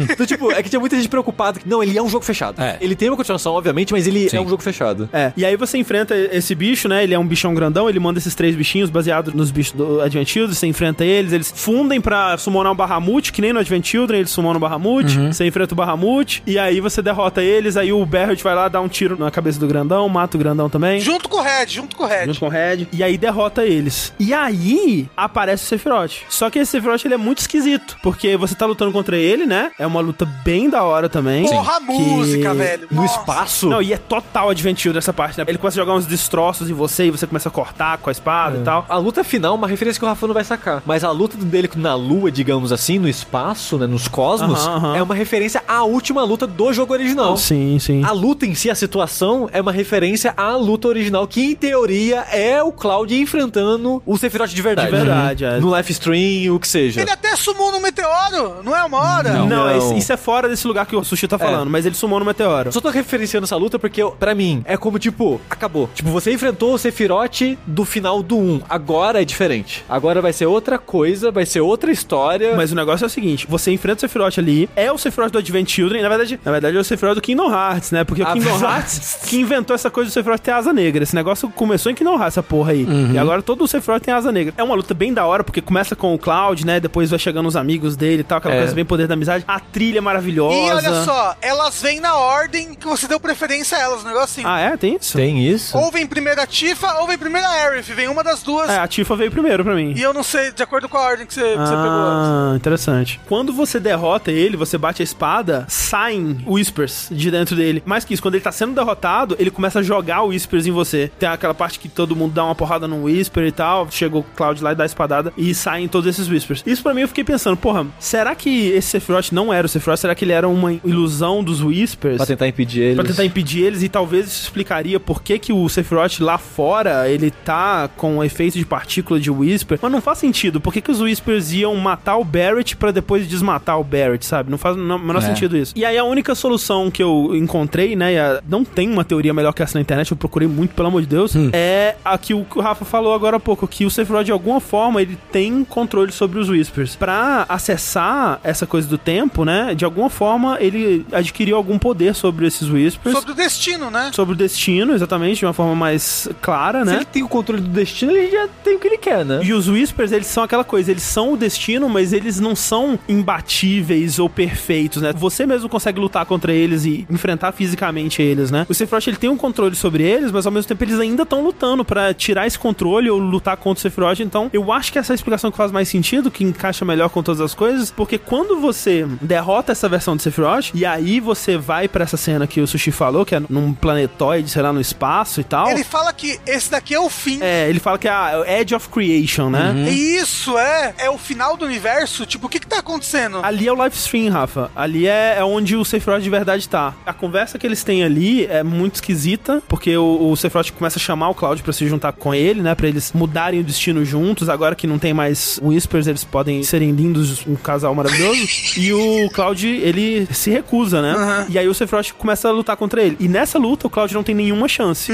Então, 0.10 0.26
tipo, 0.26 0.51
é 0.51 0.62
que 0.64 0.69
tinha 0.69 0.80
muita 0.80 0.96
gente 0.96 1.10
preocupada. 1.10 1.56
Que, 1.57 1.67
Não, 1.67 1.81
ele 1.81 1.97
é 1.97 2.01
um 2.01 2.09
jogo 2.09 2.25
fechado. 2.25 2.61
É. 2.61 2.77
Ele 2.81 2.95
tem 2.95 3.09
uma 3.09 3.17
continuação, 3.17 3.53
obviamente, 3.53 3.91
mas 3.91 4.07
ele 4.07 4.29
Sim. 4.29 4.38
é 4.38 4.41
um 4.41 4.47
jogo 4.47 4.61
fechado. 4.61 5.09
É. 5.11 5.31
E 5.35 5.45
aí 5.45 5.56
você 5.56 5.77
enfrenta 5.77 6.15
esse 6.15 6.53
bicho, 6.56 6.88
né? 6.88 7.03
Ele 7.03 7.13
é 7.13 7.19
um 7.19 7.25
bichão 7.25 7.53
grandão, 7.53 7.90
ele 7.90 7.99
manda 7.99 8.19
esses 8.19 8.35
três 8.35 8.56
bichinhos 8.56 8.90
baseados 8.90 9.33
nos 9.33 9.51
bichos 9.51 9.73
do 9.73 10.01
Advent 10.01 10.27
Children, 10.27 10.56
você 10.56 10.67
enfrenta 10.67 11.06
eles, 11.06 11.33
eles 11.33 11.51
fundem 11.56 11.99
pra 12.01 12.38
summonar 12.38 12.72
um 12.72 12.75
Bahamut, 12.75 13.31
que 13.31 13.41
nem 13.41 13.53
no 13.53 13.59
Advent 13.59 13.85
Children, 13.85 14.19
eles 14.19 14.31
summonam 14.31 14.57
o 14.57 14.59
Bahamut, 14.59 15.17
você 15.27 15.45
enfrenta 15.45 15.73
o 15.73 15.77
Bahamut, 15.77 16.43
e 16.45 16.57
aí 16.57 16.79
você 16.79 17.01
derrota 17.01 17.41
eles, 17.41 17.77
aí 17.77 17.91
o 17.91 18.06
Barrett 18.06 18.43
vai 18.43 18.56
lá 18.56 18.67
dar 18.67 18.81
um 18.81 18.88
tiro 18.88 19.17
na 19.17 19.31
cabeça 19.31 19.59
do 19.59 19.67
grandão, 19.67 20.07
mata 20.09 20.38
o 20.38 20.40
grandão 20.40 20.69
também. 20.69 20.99
Junto 20.99 21.29
com 21.29 21.38
o 21.38 21.41
Red, 21.41 21.67
junto 21.67 21.95
com 21.95 22.03
o 22.03 22.07
Red. 22.07 22.25
Junto 22.25 22.40
com 22.40 22.45
o 22.47 22.49
Red. 22.49 22.88
E 22.91 23.03
aí 23.03 23.17
derrota 23.17 23.65
eles. 23.65 24.13
E 24.19 24.33
aí 24.33 25.09
aparece 25.15 25.63
o 25.63 25.67
Sephiroth. 25.67 26.23
Só 26.29 26.49
que 26.49 26.59
esse 26.59 26.72
Sephiroth 26.72 27.06
ele 27.06 27.13
é 27.13 27.17
muito 27.17 27.40
esquisito. 27.40 27.97
Porque 28.01 28.35
você 28.38 28.56
tá 28.56 28.65
lutando 28.65 28.91
contra 28.91 29.17
ele, 29.17 29.45
né? 29.45 29.72
É 29.77 29.85
uma 29.85 29.99
luta 29.99 30.25
bem 30.43 30.69
da 30.69 30.83
hora 30.83 31.09
também. 31.09 31.47
Porra, 31.56 31.78
a 31.78 31.80
Que- 31.80 31.85
música, 31.85 32.53
velho. 32.53 32.88
No 32.92 33.01
Nossa. 33.01 33.19
espaço. 33.19 33.69
Não, 33.69 33.81
e 33.81 33.94
é 33.94 33.97
total 33.97 34.49
Advent 34.49 34.80
Children 34.80 34.99
essa 34.99 35.13
parte, 35.13 35.38
né? 35.38 35.46
Ele 35.47 35.58
começa 35.58 35.80
a 35.80 35.83
jogar 35.83 35.96
uns 35.97 36.06
destroços 36.06 36.69
em 36.69 36.74
você 36.74 37.06
e 37.06 37.12
você 37.12 37.26
começa 37.28 37.49
a 37.49 37.51
cortar 37.51 37.97
com 37.97 38.10
a 38.10 38.12
espada 38.12 38.58
e 38.58 38.62
tal. 38.63 38.85
A 38.90 38.97
luta 38.97 39.24
final, 39.24 39.56
uma 39.56 39.67
referência 39.67 39.99
que 39.99 40.06
o 40.06 40.08
Rafa 40.08 40.28
não 40.28 40.33
vai 40.33 40.44
sacar. 40.44 40.81
Mas 40.85 41.03
a 41.03 41.12
luta 41.12 41.38
dele 41.38 41.69
na 41.76 41.96
lua, 41.96 42.31
digamos 42.31 42.72
assim, 42.72 42.99
no 42.99 43.08
espaço, 43.08 43.78
né, 43.78 43.85
nos 43.88 44.08
cosmos, 44.08 44.65
Aham, 44.65 44.76
aham. 44.78 44.96
é 44.97 45.01
uma 45.03 45.15
referência 45.15 45.63
à 45.67 45.83
última 45.83 46.24
luta 46.24 46.47
do 46.47 46.74
jogo 46.74 46.94
original. 46.94 47.38
Sim, 47.38 47.78
sim. 47.80 48.03
A 48.03 48.12
luta 48.12 48.46
em 48.46 48.56
si, 48.56 48.69
a 48.69 48.76
situação, 48.76 49.49
é 49.51 49.62
uma 49.62 49.72
referência 49.72 50.33
à 50.38 50.56
luta 50.56 50.88
original, 50.88 51.28
que 51.28 51.42
em 51.42 51.56
teoria 51.56 52.22
é 52.31 52.62
o 52.62 52.72
Cloud 52.72 53.13
enfrentando 53.15 54.01
o 54.06 54.17
Sephiroth 54.17 54.49
de 54.49 54.62
verdade. 54.62 54.92
De 54.92 54.96
verdade, 54.97 55.46
é. 55.46 55.60
No 55.60 55.69
live 55.69 55.92
stream, 55.92 56.56
o 56.56 56.60
que 56.60 56.67
seja. 56.67 57.01
Ele 57.01 57.12
até 57.12 57.35
sumou 57.35 57.72
no 57.72 57.80
meteoro, 57.80 58.63
não 58.63 58.76
é 58.76 58.83
uma 58.83 58.97
hora? 58.97 59.33
Não, 59.33 59.47
Não. 59.47 59.78
Isso, 59.78 59.94
isso 59.94 60.13
é 60.13 60.17
fora 60.17 60.47
desse 60.49 60.65
lugar 60.67 60.85
que 60.85 60.96
o 60.96 61.03
Sushi 61.03 61.28
tá 61.28 61.37
falando, 61.40 61.70
mas 61.70 61.86
ele 61.86 61.96
sumou 61.96 62.20
no 62.20 62.26
meteoro. 62.26 62.72
Só 62.72 62.80
tô 62.82 62.90
referenciando 62.90 63.46
essa 63.46 63.56
luta 63.56 63.78
porque, 63.80 64.02
pra 64.20 64.34
mim, 64.36 64.62
é 64.66 64.78
como, 64.78 64.98
tipo, 65.00 65.40
acabou. 65.50 65.90
Tipo, 65.94 66.10
você 66.10 66.32
enfrentou 66.32 66.74
o 66.74 66.78
Sephiroth 66.78 67.58
do 67.66 67.86
final 67.86 68.22
do 68.24 68.38
1. 68.38 68.62
Agora 68.70 69.22
é 69.22 69.26
diferente. 69.26 69.84
Agora 69.90 70.22
vai 70.22 70.34
ser 70.34 70.46
outra 70.46 70.78
coisa, 70.78 71.32
vai 71.32 71.46
ser 71.46 71.62
outra 71.62 71.92
história. 71.92 72.56
Mas 72.56 72.72
o 72.72 72.76
negócio 72.76 73.03
é 73.06 73.08
o 73.08 73.10
seguinte: 73.10 73.46
você 73.50 73.72
enfrenta 73.72 73.98
o 73.98 74.02
Sephiroth 74.02 74.38
ali, 74.40 74.70
é 74.76 74.92
o 74.92 74.98
Sephiroth 74.98 75.32
do 75.32 75.38
Advent 75.40 75.70
Children, 75.70 76.02
na 76.02 76.10
verdade, 76.10 76.40
na 76.44 76.52
verdade 76.52 76.78
é 76.78 76.80
o 76.80 76.84
Sephiroth 76.84 77.16
do 77.16 77.22
Kingdom 77.22 77.52
Hearts, 77.52 77.92
né? 77.92 78.03
Porque 78.03 78.22
o 78.24 78.28
Ah, 78.28 78.34
Kingdom. 78.34 78.60
Hearts 78.60 79.20
que 79.28 79.38
inventou 79.40 79.74
essa 79.76 79.90
coisa 79.90 80.10
do 80.10 80.14
Sephiroth 80.14 80.40
ter 80.42 80.52
asa 80.52 80.72
negra. 80.74 81.03
Esse 81.03 81.16
negócio 81.16 81.50
começou 81.50 81.92
em 81.92 81.96
Kingdom 81.96 82.14
Hearts, 82.14 82.28
essa 82.38 82.44
porra 82.44 82.72
aí. 82.72 82.86
E 83.14 83.18
agora 83.18 83.42
todo 83.42 83.64
o 83.64 83.68
Sephiroth 83.68 84.02
tem 84.03 84.14
asa 84.14 84.32
negra. 84.32 84.53
É 84.58 84.64
uma 84.64 84.76
luta 84.76 84.94
bem 84.94 85.14
da 85.14 85.26
hora, 85.26 85.44
porque 85.44 85.62
começa 85.62 85.96
com 85.96 86.14
o 86.14 86.18
Cloud, 86.18 86.66
né? 86.66 86.80
Depois 86.80 87.10
vai 87.10 87.20
chegando 87.20 87.48
os 87.48 87.56
amigos 87.56 87.96
dele 87.96 88.22
e 88.22 88.24
tal, 88.24 88.38
aquela 88.38 88.56
É. 88.56 88.60
coisa 88.60 88.74
bem 88.74 88.86
poder 88.86 89.08
da 89.08 89.14
amizade. 89.14 89.44
A 89.48 89.60
trilha 89.60 89.98
é 90.00 90.02
maravilhosa. 90.02 90.56
E 90.56 90.72
olha 90.72 91.03
só, 91.03 91.26
elas 91.42 91.81
vêm 91.81 91.99
na 91.99 92.15
ordem 92.15 92.74
que 92.74 92.88
você 92.88 93.08
deu 93.08 93.19
preferência 93.19 93.77
a 93.77 93.81
elas, 93.81 94.03
um 94.03 94.08
negócio 94.08 94.26
assim. 94.26 94.43
Ah, 94.45 94.60
é? 94.60 94.77
Tem 94.77 94.95
isso? 94.95 95.17
Tem 95.17 95.47
isso? 95.47 95.77
Ou 95.77 95.92
vem 95.92 96.06
primeiro 96.06 96.42
a 96.42 96.47
Tifa, 96.47 96.99
ou 96.99 97.08
vem 97.08 97.17
primeiro 97.17 97.47
a 97.47 97.51
Aerith. 97.51 97.92
Vem 97.93 98.08
uma 98.08 98.24
das 98.24 98.43
duas. 98.43 98.69
É, 98.69 98.79
a 98.79 98.88
Tifa 98.88 99.15
veio 99.15 99.31
primeiro 99.31 99.63
pra 99.63 99.76
mim. 99.76 99.93
E 99.95 100.01
eu 100.01 100.13
não 100.13 100.24
sei, 100.24 100.51
de 100.51 100.61
acordo 100.63 100.88
com 100.90 100.97
a 100.97 101.01
ordem 101.01 101.26
que 101.26 101.33
você, 101.33 101.42
que 101.42 101.58
você 101.58 101.76
pegou. 101.76 102.08
Ah, 102.08 102.53
interessante. 102.56 103.19
Quando 103.27 103.53
você 103.53 103.79
derrota 103.79 104.31
ele, 104.31 104.58
você 104.58 104.77
bate 104.77 105.01
a 105.01 105.03
espada, 105.03 105.65
saem 105.67 106.43
Whispers 106.45 107.08
de 107.11 107.31
dentro 107.31 107.56
dele. 107.56 107.81
Mais 107.85 108.06
que 108.06 108.13
isso, 108.13 108.22
quando 108.22 108.35
ele 108.35 108.43
tá 108.43 108.51
sendo 108.51 108.74
derrotado, 108.74 109.35
ele 109.40 109.51
começa 109.51 109.79
a 109.79 109.83
jogar 109.83 110.24
Whispers 110.24 110.65
em 110.65 110.72
você. 110.72 111.11
Tem 111.19 111.29
aquela 111.29 111.53
parte 111.53 111.79
que 111.79 111.90
todo 111.90 112.15
mundo 112.15 112.33
dá 112.33 112.43
uma 112.43 112.56
porrada 112.56 112.88
no 112.88 113.03
Whisper 113.03 113.45
e 113.45 113.51
tal. 113.51 113.90
Chegou 113.90 114.22
o 114.22 114.35
Cloud 114.35 114.63
lá 114.63 114.72
e 114.72 114.76
dá 114.76 114.83
a 114.83 114.85
espadada 114.85 115.33
e 115.38 115.53
saem 115.53 115.88
todos 115.88 116.10
esses 116.10 116.27
Whispers. 116.27 116.63
Isso 116.65 116.83
pra 116.83 116.93
mim 116.93 117.01
eu 117.01 117.08
fiquei 117.08 117.24
pensando, 117.24 117.58
porra, 117.58 117.85
será 117.99 118.35
que 118.35 118.69
esse 118.69 118.90
Sephiroth 118.90 119.31
não 119.31 119.53
era 119.53 119.65
o 119.65 119.69
Sephiroth? 119.69 119.99
Será 119.99 120.15
que 120.15 120.26
ele 120.26 120.33
era 120.33 120.47
uma 120.47 120.74
ilusão 120.83 121.17
dos 121.44 121.62
Whispers? 121.62 122.17
Pra 122.17 122.26
tentar 122.26 122.48
impedir 122.48 122.82
eles. 122.82 122.96
Pra 122.96 123.03
tentar 123.06 123.26
impedir 123.26 123.64
eles 123.64 123.83
e 123.83 123.90
talvez 123.90 124.28
isso 124.28 124.44
explicaria 124.44 125.00
por 125.00 125.22
que, 125.22 125.38
que 125.40 125.53
o 125.53 125.67
Sephiroth 125.69 126.19
lá 126.19 126.38
fora 126.38 127.10
ele 127.10 127.32
tá 127.32 127.90
com 127.96 128.24
efeito 128.24 128.58
de 128.58 128.66
partícula 128.66 129.19
de 129.19 129.30
Whisper. 129.32 129.80
Mas 129.82 129.92
não 129.92 130.01
faz 130.01 130.17
sentido. 130.17 130.60
Por 130.62 130.74
que, 130.74 130.82
que 130.82 130.92
os 130.92 131.01
Whispers 131.01 131.51
iam 131.53 131.76
matar 131.76 132.17
o 132.17 132.24
Barrett 132.24 132.76
pra 132.76 132.92
depois 132.92 133.28
desmatar 133.28 133.80
o 133.80 133.83
Barrett, 133.83 134.26
sabe? 134.26 134.50
Não 134.51 134.58
faz 134.58 134.76
o 134.76 134.80
menor 134.80 135.17
É. 135.17 135.22
sentido 135.22 135.58
isso. 135.58 135.74
E 135.76 135.85
aí 135.85 135.98
a 135.98 136.03
única 136.03 136.35
solução 136.35 136.90
que 136.92 137.01
eu 137.03 137.32
encontrei, 137.35 137.96
né? 137.96 138.17
a- 138.19 138.42
não 138.48 138.64
tem 138.64 138.90
uma 138.90 139.03
teoria 139.03 139.33
melhor 139.33 139.53
que 139.53 139.62
essa 139.64 139.78
na 139.78 139.82
internet, 139.82 140.12
eu 140.12 140.17
procurei 140.17 140.48
muito, 140.48 140.74
pelo 140.74 140.88
amor 140.88 141.01
de 141.01 141.08
Deus. 141.08 141.33
É 141.53 141.96
aqui 142.03 142.33
o 142.33 142.44
que 142.46 142.58
o 142.58 142.62
Rafa 142.62 142.85
falou 142.85 143.14
agora 143.14 143.38
há 143.38 143.40
pouco, 143.40 143.67
que 143.67 143.85
o 143.85 143.90
Sephiroth 143.90 144.26
de 144.26 144.32
alguma 144.32 144.60
forma 144.60 145.01
ele 145.01 145.17
tem 145.32 145.64
controle 145.64 146.12
sobre 146.12 146.40
os 146.40 146.50
Whispers. 146.50 146.96
Pra 146.96 147.46
acessar 147.48 148.40
essa 148.44 148.66
coisa 148.66 148.88
do 148.88 148.98
tempo, 148.98 149.44
né? 149.46 149.74
De 149.76 149.85
alguma 149.85 150.10
forma 150.10 150.58
ele 150.60 151.06
adquiriu 151.11 151.56
algum 151.56 151.77
poder 151.77 152.15
sobre 152.15 152.47
esses 152.47 152.69
Whispers. 152.69 153.15
Sobre 153.15 153.31
o 153.31 153.35
destino, 153.35 153.90
né? 153.90 154.11
Sobre 154.13 154.33
o 154.33 154.38
destino, 154.38 154.93
exatamente, 154.93 155.40
de 155.40 155.45
uma 155.45 155.53
forma 155.53 155.75
mais 155.75 156.27
clara, 156.41 156.79
Se 156.79 156.91
né? 156.91 156.95
ele 156.97 157.06
tem 157.06 157.23
o 157.23 157.27
controle 157.27 157.61
do 157.61 157.69
destino, 157.69 158.11
ele 158.11 158.31
já 158.31 158.47
tem 158.63 158.75
o 158.75 158.79
que 158.79 158.88
ele 158.88 158.97
quer, 158.97 159.25
né? 159.25 159.40
E 159.43 159.53
os 159.53 159.67
Whispers, 159.67 160.11
eles 160.11 160.27
são 160.27 160.43
aquela 160.43 160.63
coisa, 160.63 160.91
eles 160.91 161.03
são 161.03 161.33
o 161.33 161.38
destino, 161.38 161.90
mas 161.90 162.13
eles 162.13 162.40
não 162.40 162.56
são 162.56 162.99
imbatíveis 163.07 164.19
ou 164.19 164.29
perfeitos, 164.29 165.01
né? 165.01 165.13
Você 165.13 165.45
mesmo 165.45 165.69
consegue 165.69 165.99
lutar 165.99 166.25
contra 166.25 166.51
eles 166.53 166.85
e 166.85 167.06
enfrentar 167.09 167.51
fisicamente 167.51 168.22
eles, 168.22 168.51
né? 168.51 168.65
O 168.69 168.73
Sephiroth, 168.73 169.07
ele 169.07 169.17
tem 169.17 169.29
um 169.29 169.38
controle 169.38 169.75
sobre 169.75 170.03
eles, 170.03 170.31
mas 170.31 170.45
ao 170.45 170.51
mesmo 170.51 170.67
tempo 170.67 170.83
eles 170.83 170.99
ainda 170.99 171.23
estão 171.23 171.43
lutando 171.43 171.85
pra 171.85 172.13
tirar 172.13 172.47
esse 172.47 172.57
controle 172.57 173.09
ou 173.09 173.17
lutar 173.17 173.57
contra 173.57 173.79
o 173.79 173.81
Sephiroth. 173.81 174.19
Então, 174.19 174.49
eu 174.51 174.72
acho 174.72 174.91
que 174.91 174.99
essa 174.99 175.13
é 175.13 175.15
a 175.15 175.15
explicação 175.15 175.51
que 175.51 175.57
faz 175.57 175.72
mais 175.72 175.88
sentido, 175.88 176.31
que 176.31 176.43
encaixa 176.43 176.83
melhor 176.83 177.09
com 177.09 177.22
todas 177.23 177.41
as 177.41 177.53
coisas, 177.53 177.91
porque 177.91 178.17
quando 178.17 178.59
você 178.59 179.06
derrota 179.22 179.72
essa 179.72 179.88
versão 179.88 180.15
do 180.15 180.22
Sephiroth, 180.22 180.72
e 180.73 180.85
aí 180.85 180.97
você 181.19 181.58
vai 181.58 181.88
pra 181.88 182.03
essa 182.03 182.17
cena 182.17 182.47
que 182.47 182.62
o 182.62 182.67
Sushi 182.67 182.92
falou, 182.92 183.26
que 183.26 183.35
é 183.35 183.42
num 183.49 183.74
planetóide, 183.74 184.49
sei 184.49 184.62
lá, 184.62 184.72
no 184.72 184.81
espaço 184.81 185.42
e 185.42 185.44
tal. 185.44 185.69
Ele 185.69 185.83
fala 185.83 186.13
que 186.13 186.40
esse 186.46 186.72
daqui 186.72 186.94
é 186.94 186.99
o 186.99 187.10
fim. 187.10 187.40
É, 187.42 187.69
ele 187.69 187.80
fala 187.80 187.97
que 187.97 188.08
é 188.08 188.12
a 188.12 188.44
Edge 188.60 188.76
of 188.76 188.90
Creation, 188.90 189.49
né? 189.49 189.90
Isso, 189.90 190.58
é. 190.58 190.94
É 190.97 191.10
o 191.10 191.17
final 191.17 191.58
do 191.58 191.65
universo. 191.65 192.26
Tipo, 192.26 192.47
o 192.47 192.49
que 192.49 192.60
que 192.60 192.67
tá 192.67 192.80
acontecendo? 192.80 193.40
Ali 193.44 193.67
é 193.67 193.72
o 193.72 193.76
live 193.76 193.96
stream, 193.96 194.31
Rafa. 194.31 194.72
Ali 194.76 195.08
é, 195.08 195.38
é 195.38 195.44
onde 195.44 195.76
o 195.76 195.83
Sephiroth 195.83 196.22
de 196.22 196.30
verdade 196.30 196.67
tá. 196.67 196.94
A 197.06 197.13
conversa 197.13 197.58
que 197.58 197.65
eles 197.65 197.83
têm 197.83 198.03
ali 198.03 198.46
é 198.46 198.63
muito 198.63 198.96
esquisita, 198.96 199.62
porque 199.67 199.96
o, 199.97 200.31
o 200.31 200.35
Sephiroth 200.35 200.72
começa 200.72 200.99
a 200.99 201.01
chamar 201.01 201.30
o 201.30 201.35
Cloud 201.35 201.62
pra 201.62 201.74
se 201.74 201.88
juntar 201.88 202.12
com 202.13 202.33
ele, 202.33 202.62
né? 202.62 202.76
Pra 202.76 202.88
eles 202.88 203.12
mudarem 203.13 203.60
o 203.60 203.63
destino 203.63 204.03
juntos. 204.03 204.49
Agora 204.49 204.76
que 204.76 204.88
não 204.88 204.99
tem 204.99 205.13
mais 205.13 205.60
Whispers, 205.62 206.08
eles 206.08 206.24
podem 206.24 206.63
serem 206.63 206.92
lindos, 206.92 207.46
um 207.46 207.56
casal 207.56 207.94
maravilhoso. 207.94 208.42
e 208.78 208.94
o 208.94 209.30
Cloud, 209.31 209.67
ele 209.67 210.28
se 210.31 210.49
recusa, 210.49 210.76
né? 211.01 211.45
E 211.49 211.58
aí 211.58 211.67
o 211.67 211.74
Sephiroth 211.74 212.11
começa 212.17 212.47
a 212.47 212.51
lutar 212.51 212.76
contra 212.77 213.01
ele. 213.01 213.17
E 213.19 213.27
nessa 213.27 213.58
luta, 213.58 213.88
o 213.88 213.90
Cloud 213.90 214.13
não 214.13 214.24
tem 214.24 214.35
nenhuma 214.35 214.67
chance. 214.67 215.11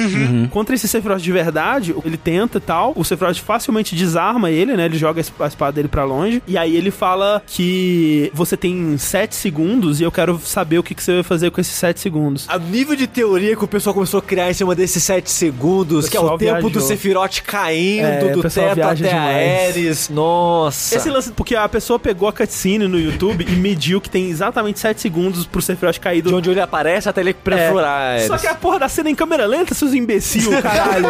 Contra 0.51 0.75
esse 0.75 0.87
Sephiroth 0.87 1.21
de 1.21 1.31
verdade, 1.31 1.95
ele 2.05 2.17
tenta 2.17 2.57
e 2.57 2.61
tal. 2.61 2.93
O 2.95 3.03
Sephiroth 3.03 3.37
facilmente 3.37 3.95
desarma 3.95 4.49
ele, 4.51 4.75
né? 4.75 4.85
Ele 4.85 4.97
joga 4.97 5.19
a 5.19 5.21
esp- 5.21 5.41
a 5.41 5.47
espada 5.47 5.71
dele 5.73 5.87
pra 5.87 6.03
longe. 6.03 6.41
E 6.47 6.57
aí 6.57 6.75
ele 6.75 6.91
fala 6.91 7.41
que 7.47 8.31
você 8.33 8.55
tem 8.57 8.97
7 8.97 9.35
segundos 9.35 9.99
e 9.99 10.03
eu 10.03 10.11
quero 10.11 10.39
saber 10.43 10.77
o 10.79 10.83
que, 10.83 10.93
que 10.93 11.03
você 11.03 11.13
vai 11.15 11.23
fazer 11.23 11.51
com 11.51 11.59
esses 11.61 11.73
7 11.73 11.99
segundos. 11.99 12.45
A 12.49 12.57
nível 12.59 12.95
de 12.95 13.07
teoria 13.07 13.55
que 13.55 13.63
o 13.63 13.67
pessoal 13.67 13.93
começou 13.93 14.19
a 14.19 14.21
criar 14.23 14.49
em 14.49 14.53
cima 14.53 14.75
desses 14.75 15.03
7 15.03 15.29
segundos, 15.29 16.09
que 16.09 16.17
é 16.17 16.19
o 16.19 16.23
pessoal 16.23 16.37
tempo 16.37 16.61
do 16.69 16.79
viajou. 16.79 16.87
Sephiroth 16.87 17.41
caindo 17.45 18.05
É, 18.05 18.19
do 18.31 18.41
teto 18.41 18.59
até 18.71 18.81
a 18.83 18.93
demais. 18.93 19.69
Ares. 19.75 20.09
Nossa. 20.09 20.95
Esse 20.95 21.09
lance, 21.09 21.31
porque 21.31 21.55
a 21.55 21.67
pessoa 21.69 21.97
pegou 21.99 22.27
a 22.27 22.33
cutscene 22.33 22.87
no 22.87 22.99
YouTube 22.99 23.45
e 23.47 23.51
mediu 23.55 23.99
que 24.01 24.09
tem 24.09 24.29
exatamente 24.29 24.79
7 24.79 24.99
segundos 25.01 25.45
pro 25.53 25.61
Sephiroth 25.61 25.99
cair 25.99 26.21
do. 26.21 26.29
De 26.29 26.35
onde 26.35 26.49
ele 26.49 26.59
aparece 26.59 27.07
até 27.07 27.21
ele 27.21 27.33
perfurar 27.33 27.85
a 27.85 28.13
Ares. 28.13 28.25
Só 28.25 28.37
que 28.37 28.47
a 28.47 28.55
porra 28.55 28.79
da 28.79 28.89
cena 28.89 29.09
é 29.09 29.11
em 29.11 29.15
câmera 29.15 29.45
lenta, 29.45 29.73
seus 29.73 29.93
imbecil, 29.93 30.51
caralho. 30.61 31.07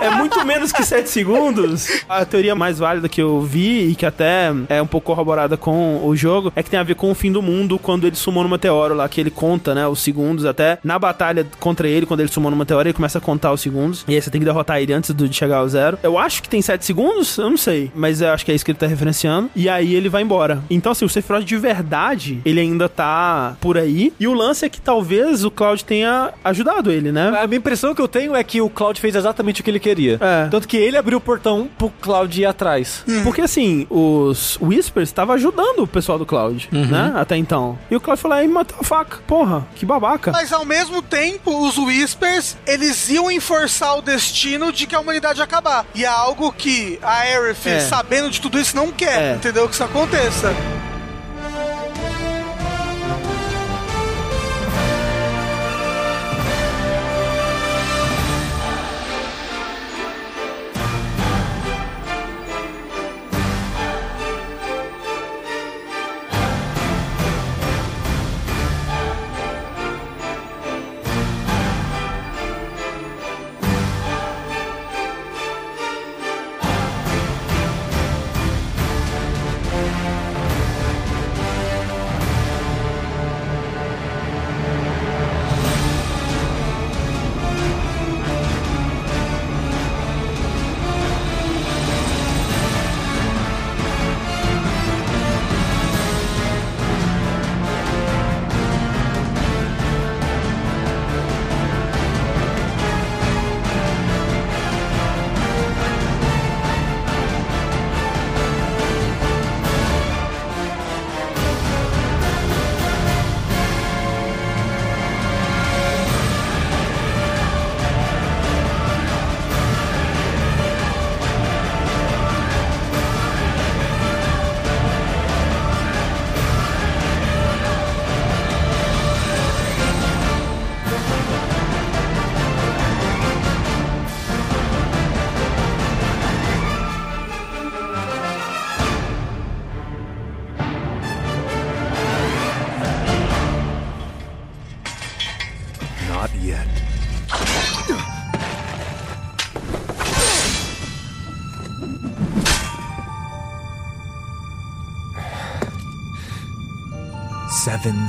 é 0.00 0.10
muito 0.10 0.44
menos 0.44 0.70
que 0.70 0.84
7 0.84 1.08
segundos. 1.08 1.88
A 2.08 2.24
teoria 2.24 2.54
mais 2.54 2.78
válida 2.78 3.08
que 3.08 3.20
eu 3.20 3.40
vi 3.40 3.88
e 3.90 3.94
que 3.94 4.04
até 4.04 4.52
é 4.68 4.80
um 4.82 4.86
pouco 4.86 5.06
corroborada 5.06 5.56
com 5.56 6.06
o 6.06 6.14
jogo 6.14 6.52
é 6.54 6.62
que 6.62 6.68
tem 6.70 6.78
a 6.78 6.82
ver 6.82 6.94
com 6.94 7.10
o 7.10 7.14
fim 7.14 7.32
do 7.32 7.40
mundo 7.40 7.78
quando 7.78 8.06
ele 8.06 8.16
sumou 8.16 8.42
no 8.42 8.50
meteoro 8.50 8.94
lá, 8.94 9.08
que 9.08 9.20
ele 9.20 9.30
conta, 9.30 9.74
né, 9.74 9.86
os 9.88 10.00
segundos 10.00 10.44
até 10.44 10.78
na 10.84 10.98
batalha 10.98 11.46
contra 11.58 11.88
ele, 11.88 12.04
quando 12.04 12.20
ele 12.20 12.28
sumou 12.28 12.50
no 12.50 12.56
meteoro, 12.56 12.88
ele 12.88 12.92
começa 12.92 13.18
a 13.18 13.20
contar 13.20 13.52
os 13.52 13.60
segundos. 13.60 14.04
E 14.06 14.14
aí 14.14 14.20
você 14.20 14.30
tem 14.30 14.40
que 14.40 14.44
derrotar 14.44 14.80
ele 14.80 14.92
antes 14.92 15.14
de 15.14 15.32
chegar 15.32 15.58
ao 15.58 15.68
zero. 15.68 15.98
Eu 16.02 16.18
acho 16.18 16.42
que 16.42 16.48
tem 16.48 16.60
7 16.60 16.84
segundos, 16.84 17.38
eu 17.38 17.48
não 17.48 17.56
sei, 17.56 17.90
mas 17.94 18.20
eu 18.20 18.30
acho 18.30 18.44
que 18.44 18.52
é 18.52 18.54
isso 18.54 18.64
que 18.64 18.70
ele 18.70 18.78
tá 18.78 18.86
referenciando. 18.86 19.50
E 19.56 19.68
aí 19.68 19.94
ele 19.94 20.08
vai 20.08 20.22
embora. 20.22 20.62
Então, 20.68 20.92
assim, 20.92 21.04
o 21.04 21.08
Sephiroth 21.08 21.44
de 21.44 21.56
verdade, 21.56 22.40
ele 22.44 22.60
ainda 22.60 22.88
tá 22.88 23.56
por 23.60 23.78
aí. 23.78 23.85
E 24.18 24.26
o 24.26 24.34
lance 24.34 24.64
é 24.64 24.68
que 24.68 24.80
talvez 24.80 25.44
o 25.44 25.50
Cloud 25.50 25.84
tenha 25.84 26.32
ajudado 26.44 26.90
ele, 26.90 27.12
né? 27.12 27.28
A 27.40 27.46
minha 27.46 27.58
impressão 27.58 27.94
que 27.94 28.00
eu 28.00 28.08
tenho 28.08 28.34
é 28.34 28.42
que 28.42 28.60
o 28.60 28.68
Cloud 28.68 29.00
fez 29.00 29.14
exatamente 29.14 29.60
o 29.60 29.64
que 29.64 29.70
ele 29.70 29.80
queria. 29.80 30.18
É. 30.20 30.48
Tanto 30.48 30.66
que 30.68 30.76
ele 30.76 30.96
abriu 30.96 31.18
o 31.18 31.20
portão 31.20 31.68
pro 31.78 31.90
Cloud 32.00 32.40
ir 32.40 32.46
atrás. 32.46 33.04
Porque 33.22 33.40
assim, 33.42 33.86
os 33.90 34.58
Whispers 34.60 35.08
estavam 35.08 35.34
ajudando 35.34 35.80
o 35.80 35.86
pessoal 35.86 36.18
do 36.18 36.26
Cloud, 36.26 36.68
né? 36.72 37.12
Até 37.16 37.36
então. 37.36 37.78
E 37.90 37.96
o 37.96 38.00
Cloud 38.00 38.20
falou, 38.20 38.36
aí 38.36 38.48
matou 38.48 38.78
a 38.80 38.84
faca. 38.84 39.18
Porra, 39.26 39.66
que 39.74 39.84
babaca. 39.86 40.32
Mas 40.32 40.52
ao 40.52 40.64
mesmo 40.64 41.00
tempo, 41.02 41.66
os 41.66 41.78
Whispers, 41.78 42.56
eles 42.66 43.08
iam 43.08 43.30
enforçar 43.30 43.96
o 43.98 44.02
destino 44.02 44.72
de 44.72 44.86
que 44.86 44.94
a 44.94 45.00
humanidade 45.00 45.38
ia 45.38 45.44
acabar. 45.44 45.84
E 45.94 46.04
é 46.04 46.08
algo 46.08 46.52
que 46.52 46.98
a 47.02 47.20
Aerith, 47.20 47.66
É. 47.66 47.80
sabendo 47.80 48.30
de 48.30 48.40
tudo 48.40 48.58
isso, 48.58 48.74
não 48.76 48.90
quer, 48.90 49.32
É. 49.32 49.34
entendeu? 49.34 49.68
Que 49.68 49.74
isso 49.74 49.84
aconteça. 49.84 50.54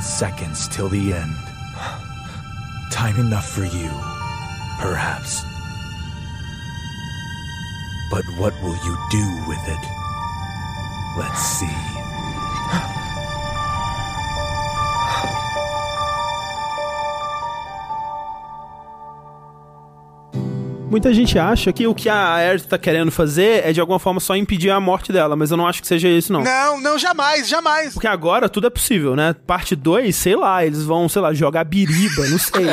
seconds 0.02 0.66
till 0.68 0.88
the 0.88 1.12
end. 1.12 1.36
Time 2.90 3.16
enough 3.20 3.48
for 3.48 3.62
you, 3.64 3.90
perhaps. 4.80 5.44
But 8.10 8.24
what 8.38 8.60
will 8.60 8.74
you 8.74 8.96
do 9.10 9.44
with 9.46 9.68
it? 9.68 9.84
Let's 11.16 11.40
see. 11.40 11.97
Muita 20.90 21.12
gente 21.12 21.38
acha 21.38 21.70
que 21.70 21.86
o 21.86 21.94
que 21.94 22.08
a 22.08 22.34
Aerith 22.36 22.64
tá 22.66 22.78
querendo 22.78 23.10
fazer 23.10 23.62
é 23.66 23.72
de 23.74 23.80
alguma 23.80 23.98
forma 23.98 24.20
só 24.20 24.34
impedir 24.34 24.70
a 24.70 24.80
morte 24.80 25.12
dela, 25.12 25.36
mas 25.36 25.50
eu 25.50 25.56
não 25.56 25.66
acho 25.66 25.82
que 25.82 25.86
seja 25.86 26.08
isso, 26.08 26.32
não. 26.32 26.42
Não, 26.42 26.80
não, 26.80 26.98
jamais, 26.98 27.46
jamais. 27.46 27.92
Porque 27.92 28.06
agora 28.06 28.48
tudo 28.48 28.68
é 28.68 28.70
possível, 28.70 29.14
né? 29.14 29.34
Parte 29.46 29.76
2, 29.76 30.16
sei 30.16 30.34
lá, 30.34 30.64
eles 30.64 30.82
vão, 30.84 31.06
sei 31.06 31.20
lá, 31.20 31.34
jogar 31.34 31.64
biriba, 31.64 32.26
não 32.28 32.38
sei. 32.38 32.64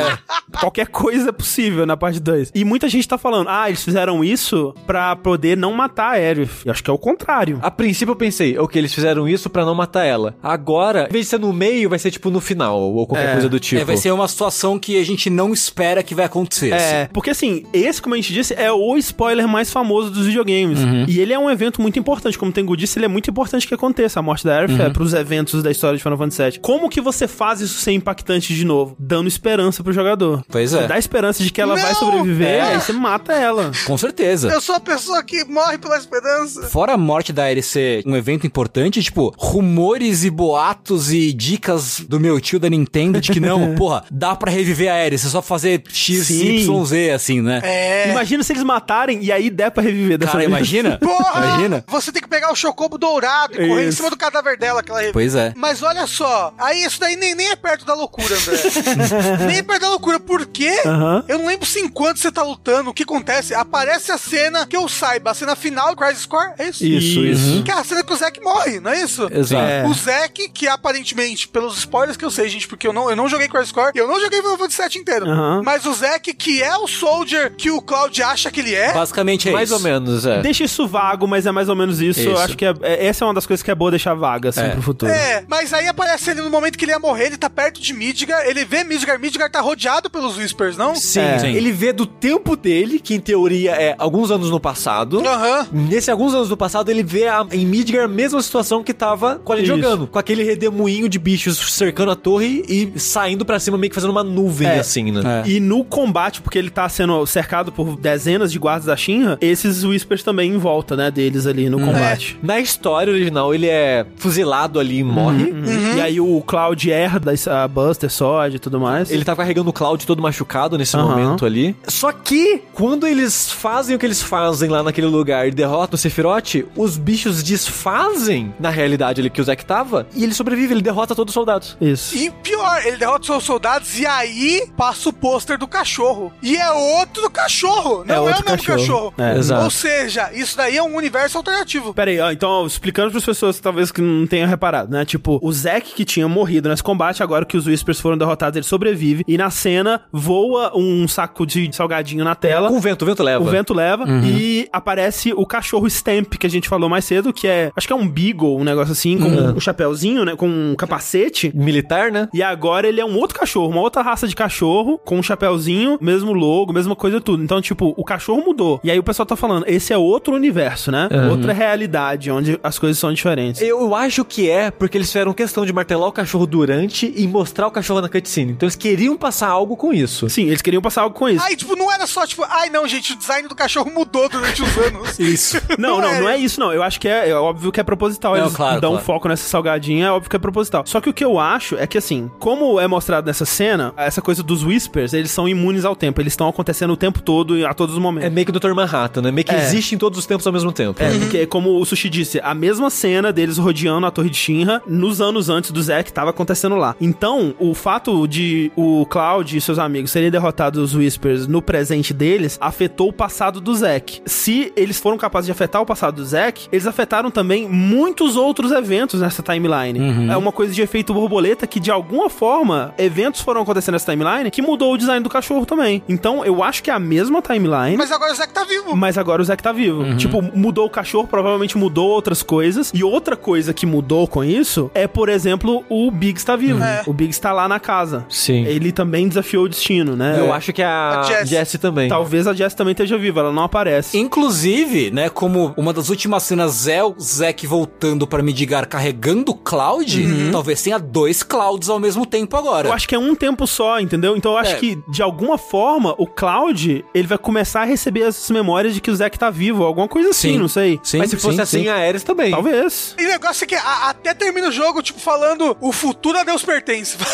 Qualquer 0.58 0.86
coisa 0.86 1.28
é 1.28 1.32
possível 1.32 1.84
na 1.84 1.94
parte 1.96 2.18
2. 2.18 2.52
E 2.54 2.64
muita 2.64 2.88
gente 2.88 3.06
tá 3.06 3.18
falando, 3.18 3.48
ah, 3.50 3.68
eles 3.68 3.84
fizeram 3.84 4.24
isso 4.24 4.74
pra 4.86 5.14
poder 5.14 5.54
não 5.56 5.74
matar 5.74 6.12
a 6.12 6.12
Aerith. 6.12 6.62
Eu 6.64 6.72
acho 6.72 6.82
que 6.82 6.88
é 6.90 6.92
o 6.94 6.98
contrário. 6.98 7.58
A 7.60 7.70
princípio 7.70 8.12
eu 8.12 8.16
pensei, 8.16 8.58
ok, 8.58 8.80
eles 8.80 8.94
fizeram 8.94 9.28
isso 9.28 9.50
pra 9.50 9.64
não 9.64 9.74
matar 9.74 10.04
ela. 10.04 10.34
Agora, 10.42 11.06
em 11.10 11.12
vez 11.12 11.26
de 11.26 11.30
ser 11.30 11.38
no 11.38 11.52
meio, 11.52 11.90
vai 11.90 11.98
ser 11.98 12.10
tipo 12.10 12.30
no 12.30 12.40
final, 12.40 12.80
ou 12.80 13.06
qualquer 13.06 13.28
É. 13.28 13.32
coisa 13.32 13.48
do 13.48 13.60
tipo. 13.60 13.82
É, 13.82 13.84
vai 13.84 13.98
ser 13.98 14.10
uma 14.10 14.26
situação 14.26 14.78
que 14.78 14.98
a 14.98 15.04
gente 15.04 15.28
não 15.28 15.52
espera 15.52 16.02
que 16.02 16.14
vai 16.14 16.24
acontecer. 16.24 16.70
É, 16.72 17.02
assim. 17.02 17.10
porque 17.12 17.28
assim, 17.30 17.66
esse, 17.74 18.00
como 18.06 18.14
a 18.14 18.18
gente 18.18 18.32
disse, 18.32 18.54
é 18.54 18.70
o 18.72 18.96
spoiler 18.96 19.48
mais 19.48 19.70
famoso 19.72 20.10
dos 20.10 20.26
videogames. 20.26 20.78
E 21.08 21.18
ele 21.18 21.32
é 21.32 21.38
um 21.38 21.50
evento 21.50 21.82
muito 21.82 21.98
importante. 21.98 22.38
Como 22.38 22.50
o 22.52 22.54
Tengu 22.54 22.76
disse, 22.76 22.98
ele 22.98 23.06
é 23.06 23.08
muito 23.08 23.28
importante 23.28 23.66
que 23.66 23.74
aconteça. 23.74 24.20
A 24.20 24.22
morte 24.22 24.44
da 24.44 24.56
Aerith 24.60 24.80
é 24.80 24.88
pros 24.90 25.12
eventos 25.12 25.60
da 25.62 25.70
história 25.72 25.96
de 25.96 26.02
Final 26.02 26.16
Fantasy 26.18 26.42
VII. 26.52 26.60
Como 26.60 26.88
que 26.88 27.00
você 27.00 27.26
faz 27.26 27.60
isso 27.60 27.78
ser 27.80 27.92
impactante 27.92 28.54
de 28.54 28.64
novo? 28.64 28.94
Dando 28.98 29.26
esperança 29.26 29.82
pro 29.82 29.92
jogador. 29.92 30.44
Pois 30.48 30.72
é. 30.72 30.82
Você 30.82 30.86
dá 30.86 30.98
esperança 30.98 31.42
de 31.42 31.50
que 31.50 31.60
ela 31.60 31.74
vai 31.74 31.92
Não! 31.92 31.98
sobreviver, 31.98 32.46
É. 32.46 32.60
aí 32.60 32.80
você 32.80 32.92
mata 32.92 33.32
ela. 33.32 33.72
Com 33.86 33.98
certeza. 33.98 34.48
Eu 34.48 34.60
sou 34.60 34.76
a 34.76 34.80
pessoa 34.80 35.22
que 35.24 35.44
morre 35.44 35.78
pela 35.78 35.96
esperança. 35.98 36.62
Fora 36.68 36.92
a 36.92 36.96
morte 36.96 37.32
da 37.32 37.42
Aerith 37.42 37.64
ser 37.64 38.02
um 38.06 38.14
evento 38.16 38.46
importante, 38.46 39.02
tipo, 39.02 39.34
rumores 39.36 40.22
e 40.24 40.30
boatos 40.30 41.12
e 41.12 41.32
dicas 41.32 42.00
do 42.08 42.20
meu 42.20 42.40
tio 42.40 42.60
da 42.60 42.68
Nintendo 42.70 43.20
de 43.20 43.32
que 43.32 43.40
não, 43.40 43.74
porra, 43.76 44.04
dá 44.10 44.36
pra 44.36 44.50
reviver 44.50 44.90
a 44.90 44.94
Aerith, 44.94 45.14
é 45.26 45.28
só 45.28 45.42
fazer 45.42 45.82
X, 45.88 46.26
Sim. 46.26 46.56
Y, 46.58 46.84
Z, 46.84 47.10
assim, 47.10 47.40
né? 47.42 47.60
É. 47.64 47.95
Imagina 48.10 48.42
se 48.42 48.52
eles 48.52 48.62
matarem 48.62 49.22
e 49.22 49.30
aí 49.32 49.50
der 49.50 49.70
pra 49.70 49.82
reviver 49.82 50.18
dessa 50.18 50.32
Cara, 50.32 50.44
vez. 50.44 50.50
imagina? 50.50 50.98
Porra! 51.02 51.46
Imagina? 51.46 51.84
Você 51.88 52.12
tem 52.12 52.22
que 52.22 52.28
pegar 52.28 52.52
o 52.52 52.56
chocobo 52.56 52.98
dourado 52.98 53.54
e 53.54 53.68
correr 53.68 53.84
em 53.84 53.88
Isso. 53.88 53.98
cima 53.98 54.10
do 54.10 54.16
cadáver 54.16 54.58
dela, 54.58 54.80
aquela 54.80 54.98
revive. 54.98 55.12
Pois 55.12 55.34
é. 55.34 55.52
Mas 55.56 55.82
olha 55.82 56.06
só, 56.06 56.52
aí 56.58 56.82
isso 56.84 57.00
daí 57.00 57.16
nem, 57.16 57.34
nem 57.34 57.50
é 57.50 57.56
perto 57.56 57.84
da 57.84 57.94
loucura, 57.94 58.34
André. 58.36 58.56
nem 59.46 59.58
é 59.58 59.62
perto 59.62 59.82
da 59.82 59.88
loucura, 59.90 60.20
porque 60.20 60.68
Aham. 60.84 61.24
eu 61.28 61.38
não 61.38 61.46
lembro 61.46 61.66
se 61.66 61.80
enquanto 61.80 62.18
você 62.18 62.30
tá 62.30 62.42
lutando, 62.42 62.90
o 62.90 62.94
que 62.94 63.02
acontece? 63.02 63.54
Aparece 63.54 64.12
a 64.12 64.18
cena 64.18 64.66
que 64.66 64.76
eu 64.76 64.88
saiba, 64.88 65.30
a 65.30 65.34
cena 65.34 65.54
final 65.56 65.90
do 65.94 65.96
Crisis 65.96 66.26
Core, 66.26 66.52
é 66.58 66.68
isso? 66.68 66.84
Isso, 66.84 67.20
isso. 67.24 67.62
Que 67.64 67.70
é 67.70 67.74
a 67.74 67.84
cena 67.84 68.02
que 68.04 68.12
o 68.12 68.16
Zack 68.16 68.40
morre, 68.40 68.80
não 68.80 68.90
é 68.90 69.00
isso? 69.00 69.28
Exato. 69.32 69.62
É. 69.62 69.86
O 69.86 69.94
Zack, 69.94 70.48
que 70.50 70.68
aparentemente, 70.68 71.48
pelos 71.48 71.78
spoilers 71.78 72.16
que 72.16 72.24
eu 72.24 72.30
sei, 72.30 72.48
gente, 72.48 72.68
porque 72.68 72.86
eu 72.86 72.92
não, 72.92 73.10
eu 73.10 73.16
não 73.16 73.28
joguei 73.28 73.48
Crisis 73.48 73.72
Core, 73.72 73.92
eu 73.94 74.06
não 74.06 74.20
joguei 74.20 74.40
Final 74.40 74.58
Fantasy 74.58 74.82
VII 74.88 75.00
inteiro, 75.00 75.26
mas 75.64 75.86
o 75.86 75.94
Zack, 75.94 76.32
que 76.34 76.62
é 76.62 76.76
o 76.76 76.86
Soldier 76.86 77.52
que 77.56 77.70
o 77.70 77.80
Cloud 77.86 78.22
acha 78.22 78.50
que 78.50 78.60
ele 78.60 78.74
é, 78.74 78.92
Basicamente 78.92 79.48
é 79.48 79.52
Mais 79.52 79.68
isso. 79.70 79.78
ou 79.78 79.80
menos, 79.82 80.26
é. 80.26 80.40
Deixa 80.42 80.64
isso 80.64 80.86
vago, 80.86 81.26
mas 81.26 81.46
é 81.46 81.52
mais 81.52 81.68
ou 81.68 81.76
menos 81.76 82.00
isso. 82.00 82.20
Eu 82.20 82.32
Isso. 82.32 82.42
acho 82.42 82.56
que 82.56 82.64
é, 82.64 82.74
é- 82.82 83.06
essa 83.06 83.24
é 83.24 83.28
uma 83.28 83.34
das 83.34 83.46
coisas 83.46 83.62
que 83.62 83.70
é 83.70 83.74
boa 83.74 83.90
deixar 83.90 84.14
vaga, 84.14 84.48
assim, 84.50 84.60
É. 84.60 84.68
pro 84.70 84.82
futuro. 84.82 85.10
É, 85.12 85.44
mas 85.48 85.72
aí 85.72 85.86
aparece 85.88 86.30
ele 86.30 86.42
no 86.42 86.50
momento 86.50 86.76
que 86.76 86.84
ele 86.84 86.92
ia 86.92 86.98
morrer, 86.98 87.26
ele 87.26 87.36
tá 87.36 87.48
perto 87.48 87.80
de 87.80 87.92
Midgar, 87.92 88.44
ele 88.46 88.64
vê 88.64 88.84
Midgar, 88.84 89.18
Midgar 89.20 89.50
tá 89.50 89.60
rodeado 89.60 90.10
pelos 90.10 90.36
Whispers, 90.36 90.76
não? 90.76 90.94
Sim, 90.94 91.20
É. 91.20 91.38
Sim. 91.38 91.52
ele 91.54 91.72
vê 91.72 91.92
do 91.92 92.04
tempo 92.06 92.56
dele, 92.56 92.98
que 92.98 93.14
em 93.14 93.20
teoria 93.20 93.72
é 93.72 93.94
alguns 93.98 94.30
anos 94.30 94.50
no 94.50 94.58
passado. 94.60 95.20
Aham. 95.26 95.66
Nesse 95.72 96.10
alguns 96.10 96.34
anos 96.34 96.48
do 96.48 96.56
passado, 96.56 96.90
ele 96.90 97.02
vê 97.02 97.28
a- 97.28 97.46
em 97.52 97.64
Midgar 97.66 98.04
a 98.04 98.08
mesma 98.08 98.42
situação 98.42 98.82
que 98.82 98.92
tava 98.92 99.36
com 99.44 99.52
a 99.52 99.56
gente 99.56 99.66
Isso. 99.70 99.76
jogando. 99.76 100.06
Com 100.06 100.18
aquele 100.18 100.42
redemoinho 100.42 101.08
de 101.08 101.18
bichos 101.18 101.56
cercando 101.74 102.10
a 102.10 102.16
torre 102.16 102.64
e 102.68 102.92
saindo 102.98 103.44
pra 103.44 103.58
cima, 103.60 103.76
meio 103.78 103.90
que 103.90 103.94
fazendo 103.94 104.10
uma 104.10 104.24
nuvem 104.24 104.68
É. 104.68 104.78
assim, 104.78 105.10
né? 105.12 105.42
É. 105.44 105.48
E 105.48 105.60
no 105.60 105.84
combate, 105.84 106.40
porque 106.40 106.58
ele 106.58 106.70
tá 106.70 106.88
sendo 106.88 107.24
cercado 107.26 107.70
por 107.76 107.96
dezenas 107.96 108.50
de 108.50 108.58
guardas 108.58 108.86
da 108.86 108.96
Shinra, 108.96 109.36
esses 109.40 109.84
Whispers 109.84 110.22
também 110.22 110.52
em 110.54 110.58
volta, 110.58 110.96
né, 110.96 111.10
deles 111.10 111.46
ali 111.46 111.68
no 111.68 111.78
combate. 111.78 112.38
Na 112.42 112.58
história 112.58 113.12
original, 113.12 113.54
ele 113.54 113.66
é 113.68 114.06
fuzilado 114.16 114.80
ali 114.80 114.98
e 114.98 115.04
morre. 115.04 115.52
E 115.96 116.00
aí 116.00 116.20
o 116.20 116.40
Cloud 116.40 116.90
herda 116.90 117.34
a 117.50 117.68
Buster 117.68 118.10
Sword 118.10 118.56
e 118.56 118.58
tudo 118.58 118.80
mais. 118.80 119.10
Ele 119.10 119.24
tá 119.24 119.36
carregando 119.36 119.70
o 119.70 119.72
Cloud 119.72 120.06
todo 120.06 120.22
machucado 120.22 120.78
nesse 120.78 120.96
Aham. 120.96 121.08
momento 121.10 121.44
ali. 121.44 121.76
Só 121.86 122.10
que, 122.12 122.62
quando 122.72 123.06
eles 123.06 123.50
fazem 123.50 123.94
o 123.94 123.98
que 123.98 124.06
eles 124.06 124.22
fazem 124.22 124.70
lá 124.70 124.82
naquele 124.82 125.06
lugar 125.06 125.46
e 125.46 125.50
derrotam 125.50 125.94
o 125.96 125.98
Sephiroth, 125.98 126.64
os 126.74 126.96
bichos 126.96 127.42
desfazem 127.42 128.54
na 128.58 128.70
realidade 128.70 129.20
ali 129.20 129.28
que 129.28 129.40
o 129.40 129.44
Zack 129.44 129.64
tava 129.64 130.06
e 130.14 130.24
ele 130.24 130.32
sobrevive, 130.32 130.72
ele 130.72 130.82
derrota 130.82 131.14
todos 131.14 131.32
os 131.32 131.34
soldados. 131.34 131.76
Isso. 131.80 132.16
E 132.16 132.30
pior, 132.30 132.80
ele 132.86 132.96
derrota 132.96 133.20
os 133.20 133.26
seus 133.26 133.44
soldados 133.44 133.98
e 133.98 134.06
aí 134.06 134.66
passa 134.76 135.08
o 135.08 135.12
pôster 135.12 135.58
do 135.58 135.66
cachorro. 135.68 136.32
E 136.42 136.56
é 136.56 136.70
outro 136.70 137.28
cachorro, 137.30 137.65
não 138.04 138.14
é, 138.14 138.20
outro 138.20 138.20
o 138.20 138.24
mesmo 138.26 138.44
cachorro. 138.44 138.78
cachorro. 138.78 139.14
É. 139.18 139.38
Exato. 139.38 139.64
Ou 139.64 139.70
seja, 139.70 140.30
isso 140.32 140.56
daí 140.56 140.76
é 140.76 140.82
um 140.82 140.94
universo 140.96 141.38
alternativo. 141.38 141.94
Pera 141.94 142.10
aí, 142.10 142.20
ó, 142.20 142.30
então, 142.30 142.66
explicando 142.66 143.10
pras 143.10 143.24
pessoas 143.24 143.58
talvez 143.60 143.90
que 143.90 144.00
não 144.00 144.26
tenham 144.26 144.48
reparado, 144.48 144.90
né? 144.90 145.04
Tipo, 145.04 145.38
o 145.42 145.52
Zack 145.52 145.94
que 145.94 146.04
tinha 146.04 146.28
morrido 146.28 146.68
nesse 146.68 146.82
combate, 146.82 147.22
agora 147.22 147.44
que 147.44 147.56
os 147.56 147.66
Whispers 147.66 148.00
foram 148.00 148.16
derrotados, 148.16 148.56
ele 148.56 148.66
sobrevive. 148.66 149.24
E 149.26 149.36
na 149.36 149.50
cena, 149.50 150.02
voa 150.12 150.76
um 150.76 151.06
saco 151.08 151.46
de 151.46 151.74
salgadinho 151.74 152.24
na 152.24 152.34
tela. 152.34 152.68
Com 152.68 152.76
o 152.76 152.80
vento, 152.80 153.02
o 153.02 153.06
vento 153.06 153.22
leva. 153.22 153.44
O 153.44 153.46
vento 153.48 153.74
leva 153.74 154.04
e 154.24 154.68
aparece 154.72 155.32
o 155.32 155.46
cachorro 155.46 155.86
Stamp 155.86 156.34
que 156.34 156.46
a 156.46 156.50
gente 156.50 156.68
falou 156.68 156.88
mais 156.88 157.04
cedo, 157.04 157.32
que 157.32 157.46
é, 157.46 157.70
acho 157.76 157.86
que 157.86 157.92
é 157.92 157.96
um 157.96 158.08
Beagle, 158.08 158.56
um 158.56 158.64
negócio 158.64 158.92
assim, 158.92 159.18
com 159.18 159.28
um 159.28 159.60
chapéuzinho, 159.60 160.24
né, 160.24 160.36
com 160.36 160.48
um 160.48 160.74
capacete. 160.76 161.52
Militar, 161.54 162.10
né? 162.10 162.28
E 162.32 162.42
agora 162.42 162.88
ele 162.88 163.00
é 163.00 163.04
um 163.04 163.16
outro 163.16 163.38
cachorro, 163.38 163.70
uma 163.70 163.80
outra 163.80 164.02
raça 164.02 164.28
de 164.28 164.36
cachorro, 164.36 164.98
com 165.04 165.18
um 165.18 165.22
chapéuzinho, 165.22 165.98
mesmo 166.00 166.32
logo, 166.32 166.72
mesma 166.72 166.94
coisa 166.94 167.20
tudo. 167.20 167.42
Então, 167.42 167.55
tipo, 167.60 167.94
o 167.96 168.04
cachorro 168.04 168.42
mudou. 168.44 168.80
E 168.82 168.90
aí 168.90 168.98
o 168.98 169.02
pessoal 169.02 169.26
tá 169.26 169.36
falando, 169.36 169.64
esse 169.68 169.92
é 169.92 169.98
outro 169.98 170.34
universo, 170.34 170.90
né? 170.90 171.08
Outra 171.30 171.52
realidade, 171.52 172.30
onde 172.30 172.58
as 172.62 172.78
coisas 172.78 172.98
são 172.98 173.12
diferentes. 173.12 173.60
Eu 173.62 173.94
acho 173.94 174.24
que 174.24 174.48
é 174.50 174.70
porque 174.70 174.96
eles 174.98 175.08
fizeram 175.08 175.32
questão 175.32 175.64
de 175.64 175.72
martelar 175.72 176.08
o 176.08 176.12
cachorro 176.12 176.46
durante 176.46 177.12
e 177.16 177.26
mostrar 177.26 177.66
o 177.66 177.70
cachorro 177.70 178.00
na 178.00 178.08
cutscene. 178.08 178.52
Então 178.52 178.66
eles 178.66 178.76
queriam 178.76 179.16
passar 179.16 179.48
algo 179.48 179.76
com 179.76 179.92
isso. 179.92 180.28
Sim, 180.28 180.46
eles 180.46 180.62
queriam 180.62 180.82
passar 180.82 181.02
algo 181.02 181.14
com 181.14 181.28
isso. 181.28 181.44
Aí, 181.44 181.56
tipo, 181.56 181.76
não 181.76 181.92
era 181.92 182.06
só, 182.06 182.26
tipo, 182.26 182.44
ai 182.48 182.70
não, 182.70 182.86
gente, 182.86 183.12
o 183.12 183.16
design 183.16 183.48
do 183.48 183.54
cachorro 183.54 183.90
mudou 183.92 184.28
durante 184.28 184.62
os 184.62 184.78
anos. 184.78 185.18
Isso. 185.26 185.60
Não, 185.78 186.00
não, 186.00 186.20
não 186.20 186.28
é 186.28 186.36
isso, 186.36 186.58
não. 186.58 186.72
Eu 186.72 186.82
acho 186.82 186.98
que 187.00 187.08
é, 187.08 187.28
é 187.28 187.34
óbvio 187.34 187.70
que 187.70 187.78
é 187.80 187.82
proposital. 187.82 188.34
Não, 188.34 188.44
Eles 188.44 188.56
claro, 188.56 188.80
dão 188.80 188.90
claro. 188.92 189.04
foco 189.04 189.28
nessa 189.28 189.48
salgadinha, 189.48 190.06
é 190.06 190.10
óbvio 190.10 190.30
que 190.30 190.36
é 190.36 190.38
proposital. 190.38 190.84
Só 190.86 191.00
que 191.00 191.08
o 191.10 191.12
que 191.12 191.24
eu 191.24 191.38
acho 191.38 191.76
é 191.76 191.86
que, 191.86 191.98
assim, 191.98 192.30
como 192.38 192.80
é 192.80 192.86
mostrado 192.86 193.26
nessa 193.26 193.44
cena, 193.44 193.92
essa 193.96 194.22
coisa 194.22 194.42
dos 194.42 194.64
Whispers, 194.64 195.12
eles 195.12 195.30
são 195.30 195.48
imunes 195.48 195.84
ao 195.84 195.94
tempo. 195.94 196.20
Eles 196.20 196.32
estão 196.32 196.48
acontecendo 196.48 196.92
o 196.92 196.96
tempo 196.96 197.20
todo, 197.20 197.45
a 197.68 197.74
todos 197.74 197.94
os 197.94 198.00
momentos. 198.00 198.26
É 198.26 198.30
meio 198.30 198.46
que 198.46 198.52
Dr. 198.52 198.72
Manhattan, 198.74 199.22
né? 199.22 199.30
Meio 199.30 199.44
que 199.44 199.54
É. 199.54 199.58
existe 199.58 199.94
em 199.94 199.98
todos 199.98 200.18
os 200.18 200.26
tempos 200.26 200.46
ao 200.46 200.52
mesmo 200.52 200.72
tempo. 200.72 201.02
É, 201.02 201.10
porque 201.18 201.46
como 201.46 201.80
o 201.80 201.84
Sushi 201.84 202.08
disse, 202.08 202.40
a 202.42 202.54
mesma 202.54 202.90
cena 202.90 203.32
deles 203.32 203.58
rodeando 203.58 204.06
a 204.06 204.10
Torre 204.10 204.30
de 204.30 204.36
Shinra 204.36 204.82
nos 204.86 205.20
anos 205.20 205.48
antes 205.48 205.70
do 205.70 205.82
Zack 205.82 206.12
tava 206.12 206.30
acontecendo 206.30 206.76
lá. 206.76 206.94
Então, 207.00 207.54
o 207.58 207.74
fato 207.74 208.26
de 208.26 208.70
o 208.76 209.06
Cloud 209.06 209.56
e 209.56 209.60
seus 209.60 209.78
amigos 209.78 210.10
serem 210.10 210.30
derrotados 210.30 210.82
os 210.82 210.94
Whispers 210.94 211.46
no 211.46 211.60
presente 211.62 212.12
deles 212.14 212.58
afetou 212.60 213.08
o 213.08 213.12
passado 213.12 213.60
do 213.60 213.74
Zack. 213.74 214.20
Se 214.26 214.72
eles 214.76 214.98
foram 214.98 215.16
capazes 215.18 215.46
de 215.46 215.52
afetar 215.52 215.80
o 215.82 215.86
passado 215.86 216.16
do 216.16 216.24
Zack, 216.24 216.68
eles 216.72 216.86
afetaram 216.86 217.30
também 217.30 217.68
muitos 217.68 218.36
outros 218.36 218.72
eventos 218.72 219.20
nessa 219.20 219.42
timeline. 219.42 220.30
É 220.30 220.36
uma 220.36 220.52
coisa 220.52 220.72
de 220.72 220.82
efeito 220.82 221.12
borboleta 221.14 221.66
que 221.66 221.78
de 221.80 221.90
alguma 221.90 222.28
forma 222.30 222.94
eventos 222.98 223.40
foram 223.40 223.62
acontecendo 223.62 223.94
nessa 223.94 224.10
timeline 224.10 224.50
que 224.50 224.62
mudou 224.62 224.92
o 224.94 224.96
design 224.98 225.22
do 225.22 225.28
cachorro 225.28 225.64
também. 225.66 226.02
Então, 226.08 226.44
eu 226.44 226.62
acho 226.62 226.82
que 226.82 226.90
é 226.90 226.94
a 226.94 226.98
mesma 226.98 227.35
timeline. 227.42 227.96
Mas 227.96 228.10
agora 228.12 228.32
o 228.32 228.34
Zack 228.36 228.52
tá 228.52 228.64
vivo. 228.64 228.96
Mas 228.96 229.18
agora 229.18 229.42
o 229.42 229.44
Zack 229.44 229.62
tá 229.62 229.72
vivo. 229.72 230.14
Tipo, 230.16 230.42
mudou 230.42 230.86
o 230.86 230.90
cachorro, 230.90 231.26
provavelmente 231.26 231.76
mudou 231.76 232.08
outras 232.10 232.42
coisas. 232.42 232.90
E 232.94 233.02
outra 233.04 233.36
coisa 233.36 233.72
que 233.74 233.86
mudou 233.86 234.26
com 234.28 234.42
isso 234.44 234.90
é, 234.94 235.06
por 235.06 235.28
exemplo, 235.28 235.84
o 235.88 236.10
Biggs 236.10 236.44
tá 236.44 236.56
vivo. 236.56 236.82
É. 236.82 237.02
O 237.06 237.12
Biggs 237.12 237.40
tá 237.40 237.52
lá 237.52 237.68
na 237.68 237.78
casa. 237.80 238.24
Sim. 238.28 238.64
Ele 238.64 238.92
também 238.92 239.28
desafiou 239.28 239.64
o 239.64 239.68
destino, 239.68 240.16
né? 240.16 240.36
Eu 240.38 240.52
acho 240.52 240.72
que 240.72 240.82
a, 240.82 241.20
A 241.20 241.22
Jessie. 241.22 241.46
Jessie 241.46 241.78
também. 241.78 242.08
Talvez 242.08 242.46
a 242.46 242.54
Jess 242.54 242.74
também 242.74 242.92
esteja 242.92 243.16
viva, 243.18 243.40
ela 243.40 243.52
não 243.52 243.62
aparece. 243.64 244.16
Inclusive, 244.18 245.10
né, 245.10 245.28
como 245.28 245.74
uma 245.76 245.92
das 245.92 246.08
últimas 246.08 246.42
cenas 246.42 246.86
é 246.86 247.02
o 247.02 247.14
Zack 247.18 247.66
voltando 247.66 248.26
pra 248.26 248.42
Midgar 248.42 248.86
carregando 248.88 249.52
o 249.52 249.54
Cloud, 249.54 250.50
talvez 250.52 250.82
tenha 250.82 250.98
dois 250.98 251.42
Clouds 251.42 251.88
ao 251.88 251.98
mesmo 251.98 252.24
tempo 252.24 252.56
agora. 252.56 252.88
Eu 252.88 252.92
acho 252.92 253.08
que 253.08 253.14
é 253.14 253.18
um 253.18 253.34
tempo 253.34 253.66
só, 253.66 253.98
entendeu? 254.00 254.36
Então 254.36 254.52
eu 254.52 254.58
acho 254.58 254.72
É. 254.72 254.76
que, 254.76 254.98
de 255.08 255.22
alguma 255.22 255.58
forma, 255.58 256.14
o 256.18 256.26
Cloud, 256.26 257.04
ele 257.14 257.25
vai 257.26 257.38
começar 257.38 257.82
a 257.82 257.84
receber 257.84 258.22
essas 258.22 258.48
memórias 258.50 258.94
de 258.94 259.00
que 259.00 259.10
o 259.10 259.16
Zack 259.16 259.38
tá 259.38 259.50
vivo, 259.50 259.84
alguma 259.84 260.08
coisa 260.08 260.30
assim, 260.30 260.52
Sim. 260.52 260.58
não 260.58 260.68
sei. 260.68 261.00
Sim, 261.02 261.18
Mas 261.18 261.30
se 261.30 261.36
fosse 261.36 261.56
sim, 261.56 261.62
assim, 261.62 261.82
sim. 261.82 261.88
a 261.88 261.96
Ares 261.96 262.22
também. 262.22 262.50
Talvez. 262.50 263.14
E 263.18 263.24
o 263.24 263.28
negócio 263.28 263.64
é 263.64 263.66
que 263.66 263.74
a- 263.74 264.08
até 264.10 264.32
termina 264.34 264.68
o 264.68 264.72
jogo, 264.72 265.02
tipo, 265.02 265.20
falando 265.20 265.76
o 265.80 265.92
futuro 265.92 266.38
a 266.38 266.44
Deus 266.44 266.62
pertence. 266.62 267.16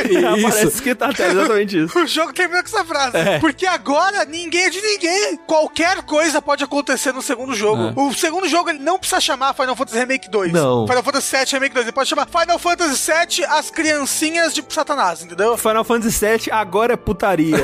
Parece 0.42 0.82
que 0.82 0.94
tá 0.94 1.08
até 1.10 1.28
exatamente 1.30 1.84
isso. 1.84 1.98
O 2.00 2.06
jogo 2.06 2.32
termina 2.32 2.62
com 2.62 2.68
essa 2.68 2.84
frase. 2.84 3.12
Porque 3.40 3.66
agora 3.66 4.24
ninguém 4.24 4.64
é 4.64 4.70
de 4.70 4.80
ninguém. 4.80 5.36
Qualquer 5.46 6.02
coisa 6.02 6.40
pode 6.40 6.64
acontecer 6.64 7.12
no 7.12 7.20
segundo 7.22 7.54
jogo. 7.54 7.92
O 8.00 8.12
segundo 8.14 8.48
jogo 8.48 8.70
ele 8.70 8.78
não 8.78 8.98
precisa 8.98 9.20
chamar 9.20 9.54
Final 9.54 9.76
Fantasy 9.76 9.98
Remake 9.98 10.30
2. 10.30 10.52
Não. 10.52 10.86
Final 10.86 11.02
Fantasy 11.02 11.36
VII 11.36 11.44
Remake 11.52 11.74
2. 11.74 11.86
Ele 11.86 11.92
pode 11.92 12.08
chamar 12.08 12.26
Final 12.26 12.58
Fantasy 12.58 13.10
VII 13.10 13.44
As 13.46 13.70
Criancinhas 13.70 14.54
de 14.54 14.64
Satanás, 14.68 15.22
entendeu? 15.22 15.56
Final 15.56 15.84
Fantasy 15.84 16.24
VII 16.24 16.48
agora 16.52 16.94
é 16.94 16.96
putaria. 16.96 17.56